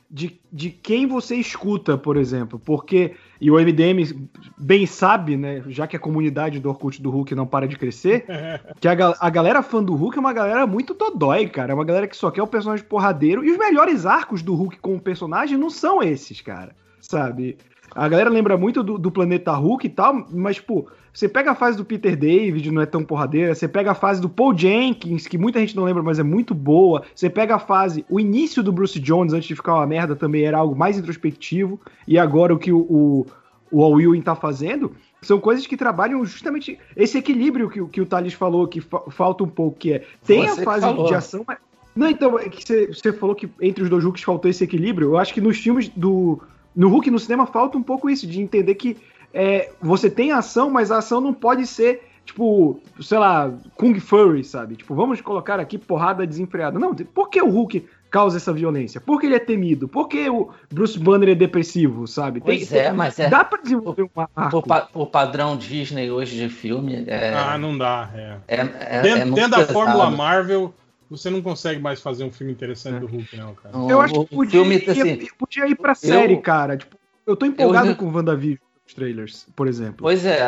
de, 0.10 0.40
de 0.51 0.69
quem 0.69 1.06
você 1.08 1.35
escuta, 1.35 1.98
por 1.98 2.16
exemplo. 2.16 2.58
Porque, 2.58 3.16
e 3.42 3.50
o 3.50 3.56
MDM 3.56 4.30
bem 4.56 4.86
sabe, 4.86 5.36
né? 5.36 5.64
Já 5.68 5.88
que 5.88 5.95
a 5.95 6.00
comunidade 6.00 6.60
do 6.60 6.70
Orkut 6.70 7.02
do 7.02 7.10
Hulk 7.10 7.34
não 7.34 7.48
para 7.48 7.68
de 7.68 7.76
crescer, 7.76 8.26
que 8.80 8.88
a, 8.88 9.16
a 9.20 9.30
galera 9.32 9.64
fã 9.64 9.84
do 9.84 9.95
Hulk 9.95 10.16
é 10.16 10.20
uma 10.20 10.32
galera 10.32 10.68
muito 10.68 10.94
dodói, 10.94 11.48
cara. 11.48 11.72
É 11.72 11.76
uma 11.76 11.84
galera 11.84 12.08
que 12.08 12.16
só 12.16 12.30
quer 12.30 12.44
o 12.44 12.48
personagem 12.48 12.86
porradeiro. 12.86 13.44
E 13.44 13.52
os 13.52 13.58
melhores 13.58 14.06
arcos 14.06 14.44
do 14.44 14.53
Hulk 14.53 14.78
como 14.78 15.02
personagem 15.02 15.58
não 15.58 15.72
são 15.72 16.03
esses, 16.03 16.40
cara. 16.40 16.76
Sabe? 17.02 17.58
A 17.95 18.08
galera 18.08 18.30
lembra 18.30 18.56
muito 18.56 18.84
do, 18.84 19.00
do 19.00 19.11
planeta 19.11 19.52
Hulk 19.53 19.88
e 19.88 19.90
tal, 19.90 20.28
mas, 20.30 20.60
pô, 20.60 20.88
você 21.14 21.27
pega 21.27 21.51
a 21.51 21.56
fase 21.56 21.77
do 21.77 21.83
Peter 21.85 22.15
David, 22.15 22.72
não 22.72 22.81
é 22.81 22.85
tão 22.85 23.03
porradeira. 23.03 23.53
Você 23.53 23.67
pega 23.67 23.91
a 23.91 23.95
fase 23.95 24.22
do 24.22 24.30
Paul 24.30 24.57
Jenkins, 24.57 25.27
que 25.27 25.38
muita 25.38 25.59
gente 25.59 25.75
não 25.75 25.83
lembra, 25.83 26.01
mas 26.01 26.19
é 26.19 26.23
muito 26.23 26.53
boa. 26.56 27.03
Você 27.14 27.30
pega 27.30 27.56
a 27.56 27.59
fase, 27.59 28.06
o 28.09 28.19
início 28.19 28.64
do 28.64 28.72
Bruce 28.72 28.99
Jones, 28.99 29.33
antes 29.33 29.48
de 29.48 29.56
ficar 29.56 29.75
uma 29.75 29.85
merda, 29.88 30.15
também 30.15 30.43
era 30.43 30.57
algo 30.57 30.75
mais 30.75 30.98
introspectivo. 30.98 31.80
E 32.07 32.17
agora 32.17 32.53
o 32.53 32.57
que 32.57 32.72
o, 32.72 32.80
o, 32.80 33.25
o 33.72 33.83
Al 33.83 33.99
Ewing 33.99 34.22
tá 34.22 34.35
fazendo 34.35 34.93
São 35.22 35.40
coisas 35.40 35.67
que 35.67 35.77
trabalham 35.77 36.23
justamente 36.25 36.80
esse 36.95 37.17
equilíbrio 37.17 37.69
que, 37.69 37.80
o- 37.81 37.88
que 37.88 38.01
o 38.01 38.06
Thales 38.06 38.33
falou, 38.33 38.67
que 38.67 38.80
fa- 38.81 39.03
falta 39.09 39.43
um 39.43 39.48
pouco, 39.49 39.77
que 39.77 39.93
é. 39.93 40.03
Tem 40.25 40.48
Você 40.48 40.61
a 40.61 40.64
fase 40.64 40.81
falou. 40.85 41.06
de 41.07 41.14
ação, 41.14 41.43
mas. 41.48 41.57
Não, 41.95 42.07
então, 42.09 42.40
é 42.40 42.48
que 42.48 42.64
você, 42.65 42.88
você 42.88 43.11
falou 43.11 43.35
que 43.35 43.49
entre 43.61 43.83
os 43.83 43.90
dois 43.90 44.06
Hulks 44.06 44.23
faltou 44.23 44.49
esse 44.49 44.64
equilíbrio. 44.64 45.09
Eu 45.09 45.17
acho 45.17 45.33
que 45.33 45.41
nos 45.41 45.57
filmes 45.57 45.90
do. 45.90 46.40
No 46.73 46.88
Hulk 46.88 47.11
no 47.11 47.19
cinema 47.19 47.45
falta 47.45 47.77
um 47.77 47.83
pouco 47.83 48.09
isso, 48.09 48.25
de 48.25 48.40
entender 48.41 48.75
que 48.75 48.95
é, 49.34 49.72
você 49.82 50.10
tem 50.10 50.32
ação, 50.32 50.69
mas 50.69 50.92
a 50.92 50.98
ação 50.98 51.22
não 51.22 51.34
pode 51.34 51.66
ser, 51.68 52.03
tipo, 52.26 52.80
sei 53.01 53.18
lá, 53.18 53.51
Kung 53.76 54.00
Fury, 54.00 54.43
sabe? 54.43 54.76
Tipo, 54.76 54.93
vamos 54.95 55.22
colocar 55.22 55.60
aqui 55.60 55.77
porrada 55.77 56.26
desenfreada. 56.27 56.77
Não, 56.80 56.93
por 56.93 57.30
que 57.30 57.42
o 57.42 57.50
Hulk 57.50 57.85
causa 58.10 58.35
essa 58.38 58.51
violência? 58.51 59.00
Por 59.00 59.19
que 59.22 59.26
ele 59.26 59.35
é 59.35 59.40
temido? 59.40 59.88
Por 59.88 60.08
que 60.10 60.30
o 60.30 60.50
Bruce 60.69 61.00
Banner 61.00 61.30
é 61.30 61.35
depressivo, 61.35 62.06
sabe? 62.08 62.42
Pois 62.42 62.72
é, 62.74 62.92
mas 62.92 63.18
é. 63.18 63.30
Dá 63.30 63.43
pra 63.43 63.61
desenvolver 63.61 64.03
um 64.03 64.10
arco. 64.35 64.64
por 64.92 65.08
padrão 65.08 65.56
Disney 65.56 66.11
hoje 66.11 66.35
de 66.38 66.50
filme, 66.50 67.06
é. 67.08 67.34
Ah, 67.34 67.58
não 67.58 67.77
dá. 67.77 68.10
É. 68.14 68.38
é, 68.48 68.56
é- 68.58 69.01
dentro 69.01 69.22
é 69.22 69.26
muito 69.26 69.35
dentro 69.35 69.51
da. 69.51 69.66
Fórmula 69.68 70.10
Marvel, 70.10 70.74
você 71.10 71.30
não 71.30 71.42
consegue 71.42 71.82
mais 71.82 72.01
fazer 72.01 72.24
um 72.26 72.32
filme 72.32 72.51
interessante 72.51 73.00
do 73.00 73.08
Hulk, 73.08 73.38
não, 73.38 73.53
cara. 73.56 73.76
Eu 73.90 74.01
acho 74.01 74.19
o 74.19 74.26
que 74.26 74.35
podia, 74.35 74.61
filme, 74.64 74.76
assim, 74.88 75.27
podia 75.38 75.68
ir 75.68 75.76
pra 75.76 75.95
série, 75.95 76.35
cara. 76.38 76.76
Tipo, 76.76 76.98
eu 77.26 77.35
tô 77.38 77.45
empolgado 77.45 77.90
Eu- 77.90 77.95
com 77.95 78.06
o 78.06 78.14
WandaVision, 78.14 78.58
os 78.92 78.94
trailers, 78.94 79.45
por 79.56 79.68
exemplo. 79.68 79.95
Pois 80.00 80.26
é, 80.26 80.40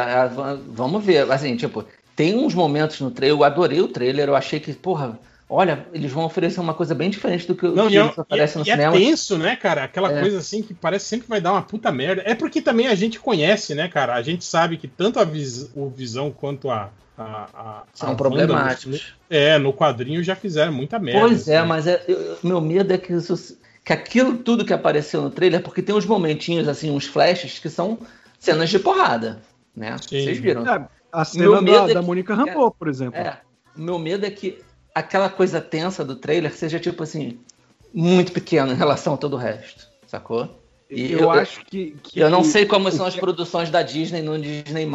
vamos 0.69 1.03
ver. 1.03 1.29
Assim, 1.31 1.55
tipo, 1.55 1.85
tem 2.15 2.35
uns 2.35 2.53
momentos 2.53 2.99
no 2.99 3.09
trailer, 3.09 3.37
eu 3.39 3.43
adorei 3.43 3.81
o 3.81 3.87
trailer, 3.87 4.27
eu 4.27 4.35
achei 4.35 4.59
que, 4.59 4.73
porra, 4.73 5.17
olha, 5.49 5.85
eles 5.93 6.11
vão 6.11 6.25
oferecer 6.25 6.59
uma 6.59 6.73
coisa 6.73 6.93
bem 6.93 7.09
diferente 7.09 7.47
do 7.47 7.55
que, 7.55 7.67
Não, 7.67 7.87
que 7.87 7.93
e 7.93 7.97
é, 7.97 8.01
eles 8.03 8.17
oferecem 8.17 8.61
no 8.61 8.67
e 8.67 8.69
é- 8.69 8.73
e 8.73 8.73
é 8.73 8.77
cinema. 8.77 8.97
tenso, 8.97 9.37
né, 9.37 9.55
cara? 9.55 9.83
Aquela 9.85 10.11
É. 10.11 10.19
coisa 10.19 10.37
assim 10.39 10.61
que 10.61 10.73
parece 10.73 11.05
sempre 11.05 11.23
que 11.25 11.29
vai 11.29 11.41
dar 11.41 11.53
uma 11.53 11.61
puta 11.61 11.91
merda. 11.91 12.21
É 12.25 12.35
porque 12.35 12.61
também 12.61 12.87
a 12.87 12.95
gente 12.95 13.19
conhece, 13.19 13.73
né, 13.73 13.87
cara? 13.87 14.13
A 14.13 14.21
gente 14.21 14.43
sabe 14.43 14.77
que 14.77 14.87
tanto 14.87 15.19
a 15.19 15.23
vis- 15.23 15.69
o 15.75 15.89
Visão 15.89 16.31
quanto 16.31 16.69
a. 16.69 16.89
a, 17.17 17.23
a 17.53 17.83
São 17.93 18.11
a 18.11 18.15
problemáticos. 18.15 19.15
no- 19.29 19.35
é, 19.37 19.57
no 19.59 19.71
quadrinho 19.71 20.23
já 20.23 20.35
fizeram 20.35 20.73
muita 20.73 20.97
merda. 20.99 21.21
Pois 21.21 21.47
é, 21.47 21.57
assim. 21.59 21.67
mas 21.67 21.87
é, 21.87 22.03
eu- 22.07 22.37
meu 22.43 22.59
medo 22.59 22.91
é 22.91 22.97
que, 22.97 23.13
isso, 23.13 23.57
que 23.85 23.93
aquilo 23.93 24.37
tudo 24.37 24.65
que 24.65 24.73
apareceu 24.73 25.21
no 25.21 25.29
trailer, 25.29 25.61
porque 25.61 25.83
tem 25.83 25.93
uns 25.93 26.05
momentinhos, 26.07 26.67
assim, 26.67 26.89
uns 26.89 27.05
flashes 27.05 27.59
que 27.59 27.69
são 27.69 27.99
cenas 28.43 28.69
de 28.69 28.77
porrada, 28.79 29.41
né? 29.75 29.95
Sim. 30.01 30.23
Vocês 30.23 30.37
viram? 30.37 30.67
É, 30.67 30.87
a 31.11 31.17
Meu 31.19 31.25
cena 31.25 31.61
medo 31.61 31.85
da, 31.85 31.91
é 31.91 31.93
da 31.95 31.99
que- 32.01 32.05
Mônica 32.05 32.33
Rambeau, 32.35 32.71
por 32.71 32.87
exemplo. 32.87 33.19
É, 33.19 33.37
o 33.77 33.81
meu 33.81 33.97
medo 33.97 34.25
é 34.25 34.29
que 34.29 34.59
aquela 34.93 35.29
coisa 35.29 35.61
tensa 35.61 36.03
do 36.03 36.15
trailer 36.15 36.53
seja, 36.53 36.79
tipo 36.79 37.01
assim, 37.03 37.39
muito 37.93 38.31
pequena 38.31 38.73
em 38.73 38.75
relação 38.75 39.13
a 39.13 39.17
todo 39.17 39.33
o 39.35 39.37
resto, 39.37 39.87
sacou? 40.05 40.59
E 40.89 41.11
eu, 41.13 41.31
acho 41.31 41.65
que, 41.65 41.95
que- 42.03 42.19
Eu 42.19 42.29
não 42.29 42.43
sei 42.43 42.67
como 42.67 42.91
são 42.91 43.05
as 43.07 43.15
produções 43.15 43.71
da 43.71 43.81
Disney 43.81 44.21
no 44.21 44.37
Disney+, 44.37 44.85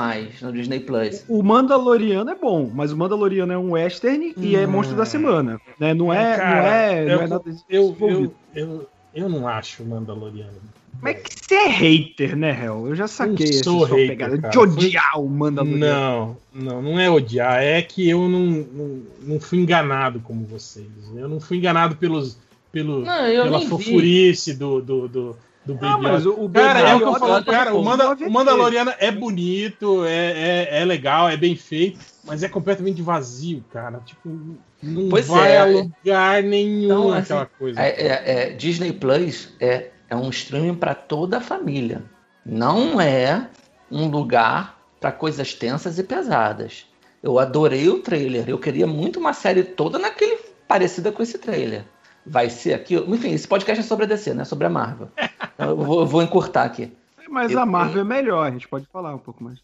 no 0.43 0.53
Disney 0.53 0.79
Plus. 0.79 1.25
O 1.29 1.43
Mandaloriano 1.43 2.31
é 2.31 2.37
bom, 2.37 2.71
mas 2.73 2.93
o 2.93 2.97
Mandaloriano 2.97 3.53
é 3.53 3.59
um 3.59 3.73
western 3.73 4.33
e 4.37 4.55
é 4.55 4.65
monstro 4.67 4.97
da 4.97 5.05
semana. 5.05 5.59
Né? 5.81 5.95
Não 5.95 6.13
é, 6.13 6.37
Cara, 6.37 6.61
não 6.61 6.69
é, 6.69 7.05
não 7.05 7.13
eu- 7.13 7.21
é 7.23 7.27
nada 7.27 7.45
Eu, 7.69 7.97
eu, 8.01 8.35
eu, 8.55 8.89
eu 9.13 9.29
não 9.29 9.49
acho 9.49 9.83
o 9.83 9.87
Mandaloriano. 9.87 10.61
Mas 11.01 11.15
é 11.17 11.19
que 11.21 11.31
você 11.33 11.55
é 11.55 11.69
hater, 11.69 12.37
né, 12.37 12.51
Hel? 12.65 12.89
Eu 12.89 12.95
já 12.95 13.07
saquei 13.07 13.49
essa 13.49 13.65
sou 13.65 13.87
sua 13.87 13.97
hater, 13.97 14.09
pegada 14.09 14.39
cara. 14.39 14.51
de 14.53 14.59
odiar 14.59 15.21
o 15.21 15.29
Mandaloriano. 15.29 16.37
Não, 16.53 16.63
não, 16.63 16.83
não 16.83 17.01
é 17.01 17.11
odiar, 17.11 17.63
é 17.63 17.81
que 17.83 18.09
eu 18.09 18.29
não, 18.29 18.41
não, 18.41 19.03
não 19.23 19.41
fui 19.41 19.59
enganado 19.59 20.21
como 20.21 20.45
vocês. 20.45 20.87
Eu 21.15 21.29
não 21.29 21.41
fui 21.41 21.59
enganado 21.59 21.97
pelos, 21.97 22.37
pelo, 22.73 23.01
Não, 23.05 23.27
eu 23.27 23.45
pela 23.45 23.59
nem 23.59 23.67
vi. 23.67 23.71
fofurice 23.71 24.55
do, 24.55 24.81
do, 24.81 25.09
do, 25.09 25.37
do 25.65 25.75
Baby 25.75 25.87
Ah, 25.87 25.99
mas 25.99 26.27
o, 26.27 26.33
o 26.33 26.49
Cara, 26.51 26.81
Baby 26.81 26.91
é 26.91 26.95
o 26.95 26.99
que 26.99 27.05
eu 27.05 27.09
Yoda 27.11 27.19
falo, 27.21 27.37
é 27.37 27.45
cara, 27.45 27.75
o, 27.75 27.85
Manda, 27.85 28.05
eu 28.05 28.27
o 28.27 28.31
Mandaloriano 28.31 28.93
é 28.99 29.11
bonito, 29.11 30.05
é, 30.05 30.69
é, 30.71 30.81
é 30.81 30.85
legal, 30.85 31.29
é 31.29 31.37
bem 31.37 31.55
feito, 31.55 32.01
mas 32.25 32.43
é 32.43 32.49
completamente 32.49 33.01
vazio, 33.03 33.63
cara. 33.73 34.01
Tipo, 34.05 34.29
não 34.83 35.09
Pois 35.09 35.27
vai 35.27 35.53
é. 35.53 35.59
a 35.59 35.65
lugar 35.65 36.43
nenhum 36.43 36.85
Então, 36.85 37.13
assim, 37.13 37.21
aquela 37.23 37.47
coisa. 37.47 37.81
É, 37.81 37.89
é- 37.89 38.23
é- 38.25 38.51
Disney 38.51 38.93
Plus 38.93 39.55
é, 39.61 39.91
é 40.09 40.17
um 40.17 40.29
streaming 40.31 40.75
para 40.75 40.95
toda 40.95 41.39
a 41.39 41.41
família. 41.41 42.03
Não 42.45 43.01
é 43.01 43.49
um 43.91 44.09
lugar 44.09 44.79
para 45.01 45.13
coisas 45.13 45.55
tensas 45.55 45.99
e 45.99 46.03
pesadas. 46.03 46.87
Eu 47.23 47.39
adorei 47.39 47.89
o 47.89 48.01
trailer. 48.01 48.49
Eu 48.49 48.59
queria 48.59 48.87
muito 48.87 49.19
uma 49.19 49.33
série 49.33 49.63
toda 49.63 49.99
naquele 49.99 50.39
parecida 50.67 51.11
com 51.13 51.23
esse 51.23 51.39
trailer. 51.39 51.85
Vai 52.25 52.49
ser 52.51 52.75
aqui. 52.75 52.95
Enfim, 52.97 53.33
esse 53.33 53.47
podcast 53.49 53.81
é 53.81 53.87
sobre 53.87 54.05
a 54.05 54.09
DC, 54.09 54.35
né? 54.35 54.45
Sobre 54.45 54.67
a 54.67 54.71
Marvel. 54.71 55.09
Eu 55.59 55.77
vou, 55.77 56.01
eu 56.03 56.07
vou 56.07 56.23
encurtar 56.23 56.63
aqui. 56.63 56.93
Mas 57.29 57.51
Eu- 57.51 57.59
a 57.59 57.67
Marvel 57.67 58.03
é 58.03 58.05
melhor, 58.05 58.47
a 58.47 58.51
gente 58.53 58.69
pode 58.69 58.87
falar 58.87 59.13
um 59.13 59.19
pouco 59.19 59.43
mais. 59.43 59.59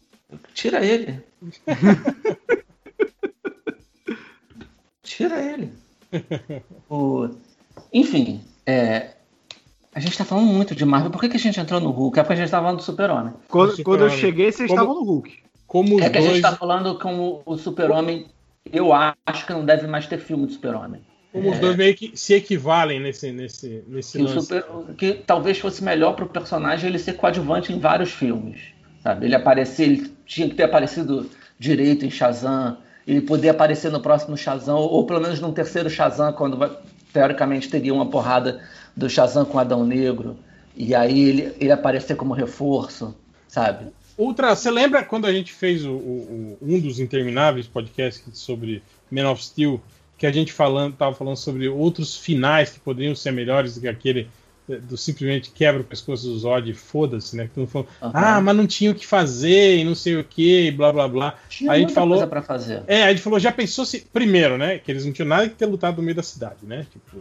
Tira 0.53 0.83
ele. 0.85 1.23
Tira 5.03 5.41
ele. 5.41 5.71
O- 6.89 7.29
Enfim, 7.93 8.43
é, 8.65 9.14
a 9.95 9.99
gente 9.99 10.17
tá 10.17 10.25
falando 10.25 10.45
muito 10.47 10.75
de 10.75 10.83
Marvel. 10.85 11.09
Por 11.09 11.21
que, 11.21 11.29
que 11.29 11.37
a 11.37 11.39
gente 11.39 11.59
entrou 11.59 11.79
no 11.79 11.89
Hulk? 11.89 12.19
É 12.19 12.23
porque 12.23 12.33
a 12.33 12.35
gente 12.35 12.51
tá 12.51 12.59
falando 12.59 12.77
do 12.77 12.83
Super-Homem. 12.83 13.33
Quando, 13.47 13.71
Super 13.71 13.83
quando 13.83 14.01
eu 14.01 14.07
Homem. 14.07 14.19
cheguei, 14.19 14.51
vocês 14.51 14.69
Como- 14.69 14.81
estavam 14.81 15.01
no 15.01 15.07
Hulk. 15.09 15.33
Como 15.65 15.95
os 15.95 16.01
É 16.03 16.09
que 16.09 16.17
a 16.17 16.21
gente 16.21 16.29
dois, 16.31 16.41
tá 16.41 16.51
falando 16.55 16.99
como 16.99 17.41
o 17.45 17.57
Super-Homem. 17.57 18.27
Eu 18.71 18.91
acho 18.93 19.45
que 19.47 19.53
não 19.53 19.63
deve 19.65 19.87
mais 19.87 20.05
ter 20.05 20.17
filme 20.19 20.45
do 20.45 20.51
Super-Homem. 20.51 21.01
como 21.31 21.51
os 21.51 21.59
dois 21.59 21.75
meio 21.75 21.93
que 21.95 22.11
se 22.15 22.33
equivalem 22.33 22.99
nesse, 22.99 23.31
nesse, 23.31 23.83
nesse 23.87 24.17
Que, 24.17 24.23
lance. 24.23 24.39
super- 24.41 24.65
que 24.97 25.13
talvez 25.15 25.57
fosse 25.59 25.83
melhor 25.83 26.13
pro 26.13 26.27
personagem 26.27 26.89
ele 26.89 26.97
ser 26.99 27.13
coadjuvante 27.13 27.73
em 27.73 27.79
vários 27.79 28.11
filmes. 28.11 28.61
Sabe? 29.03 29.25
Ele 29.25 29.35
aparecer, 29.35 29.83
ele 29.83 30.11
tinha 30.25 30.47
que 30.49 30.55
ter 30.55 30.63
aparecido 30.63 31.29
direito 31.59 32.05
em 32.05 32.09
Shazam, 32.09 32.77
ele 33.07 33.21
poder 33.21 33.49
aparecer 33.49 33.91
no 33.91 33.99
próximo 33.99 34.35
Shazam, 34.37 34.77
ou 34.77 35.05
pelo 35.05 35.19
menos 35.21 35.39
no 35.41 35.51
terceiro 35.51 35.89
Shazam, 35.89 36.31
quando 36.33 36.57
vai- 36.57 36.71
teoricamente 37.13 37.69
teria 37.69 37.93
uma 37.93 38.09
porrada 38.09 38.61
do 38.95 39.09
Shazam 39.09 39.45
com 39.45 39.59
Adão 39.59 39.85
Negro, 39.85 40.37
e 40.75 40.93
aí 40.95 41.19
ele, 41.29 41.53
ele 41.59 41.71
aparecer 41.71 42.15
como 42.15 42.33
reforço, 42.33 43.15
sabe? 43.47 43.87
Ultra, 44.17 44.55
você 44.55 44.71
lembra 44.71 45.03
quando 45.03 45.25
a 45.25 45.33
gente 45.33 45.51
fez 45.51 45.85
o, 45.85 45.91
o- 45.91 46.57
um 46.61 46.79
dos 46.79 46.99
intermináveis 46.99 47.67
podcasts 47.67 48.23
sobre 48.37 48.81
Man 49.11 49.29
of 49.29 49.43
Steel, 49.43 49.81
que 50.17 50.25
a 50.25 50.31
gente 50.31 50.53
falando, 50.53 50.95
tava 50.95 51.13
falando 51.13 51.35
sobre 51.35 51.67
outros 51.67 52.15
finais 52.15 52.69
que 52.69 52.79
poderiam 52.79 53.13
ser 53.15 53.31
melhores 53.31 53.75
do 53.75 53.81
que 53.81 53.87
aquele 53.87 54.29
do 54.67 54.97
simplesmente 54.97 55.51
quebra 55.51 55.81
o 55.81 55.83
pescoço 55.83 56.25
do 56.27 56.37
Zod 56.39 56.69
e 56.69 56.73
foda-se, 56.73 57.35
né? 57.35 57.47
Que 57.53 57.59
não 57.59 57.67
falou, 57.67 57.87
Aham. 58.01 58.11
ah, 58.15 58.41
mas 58.41 58.55
não 58.55 58.65
tinha 58.65 58.89
o 58.91 58.95
que 58.95 59.05
fazer 59.05 59.77
e 59.77 59.83
não 59.83 59.93
sei 59.93 60.17
o 60.17 60.23
que, 60.23 60.67
e 60.67 60.71
blá 60.71 60.91
blá 60.91 61.07
blá. 61.07 61.35
Tinha 61.47 61.71
Aí 61.71 61.77
a 61.77 61.81
gente 61.81 61.93
falou- 61.93 62.17
coisa 62.17 62.27
pra 62.27 62.41
fazer. 62.41 62.81
É, 62.87 63.03
a 63.03 63.09
gente 63.09 63.21
falou, 63.21 63.39
já 63.39 63.51
pensou 63.51 63.85
se. 63.85 64.01
Primeiro, 64.11 64.57
né? 64.57 64.79
Que 64.79 64.91
eles 64.91 65.05
não 65.05 65.13
tinham 65.13 65.27
nada 65.27 65.47
que 65.47 65.55
ter 65.55 65.65
lutado 65.67 65.97
no 65.97 66.03
meio 66.03 66.15
da 66.15 66.23
cidade, 66.23 66.57
né? 66.63 66.85
Tipo, 66.91 67.17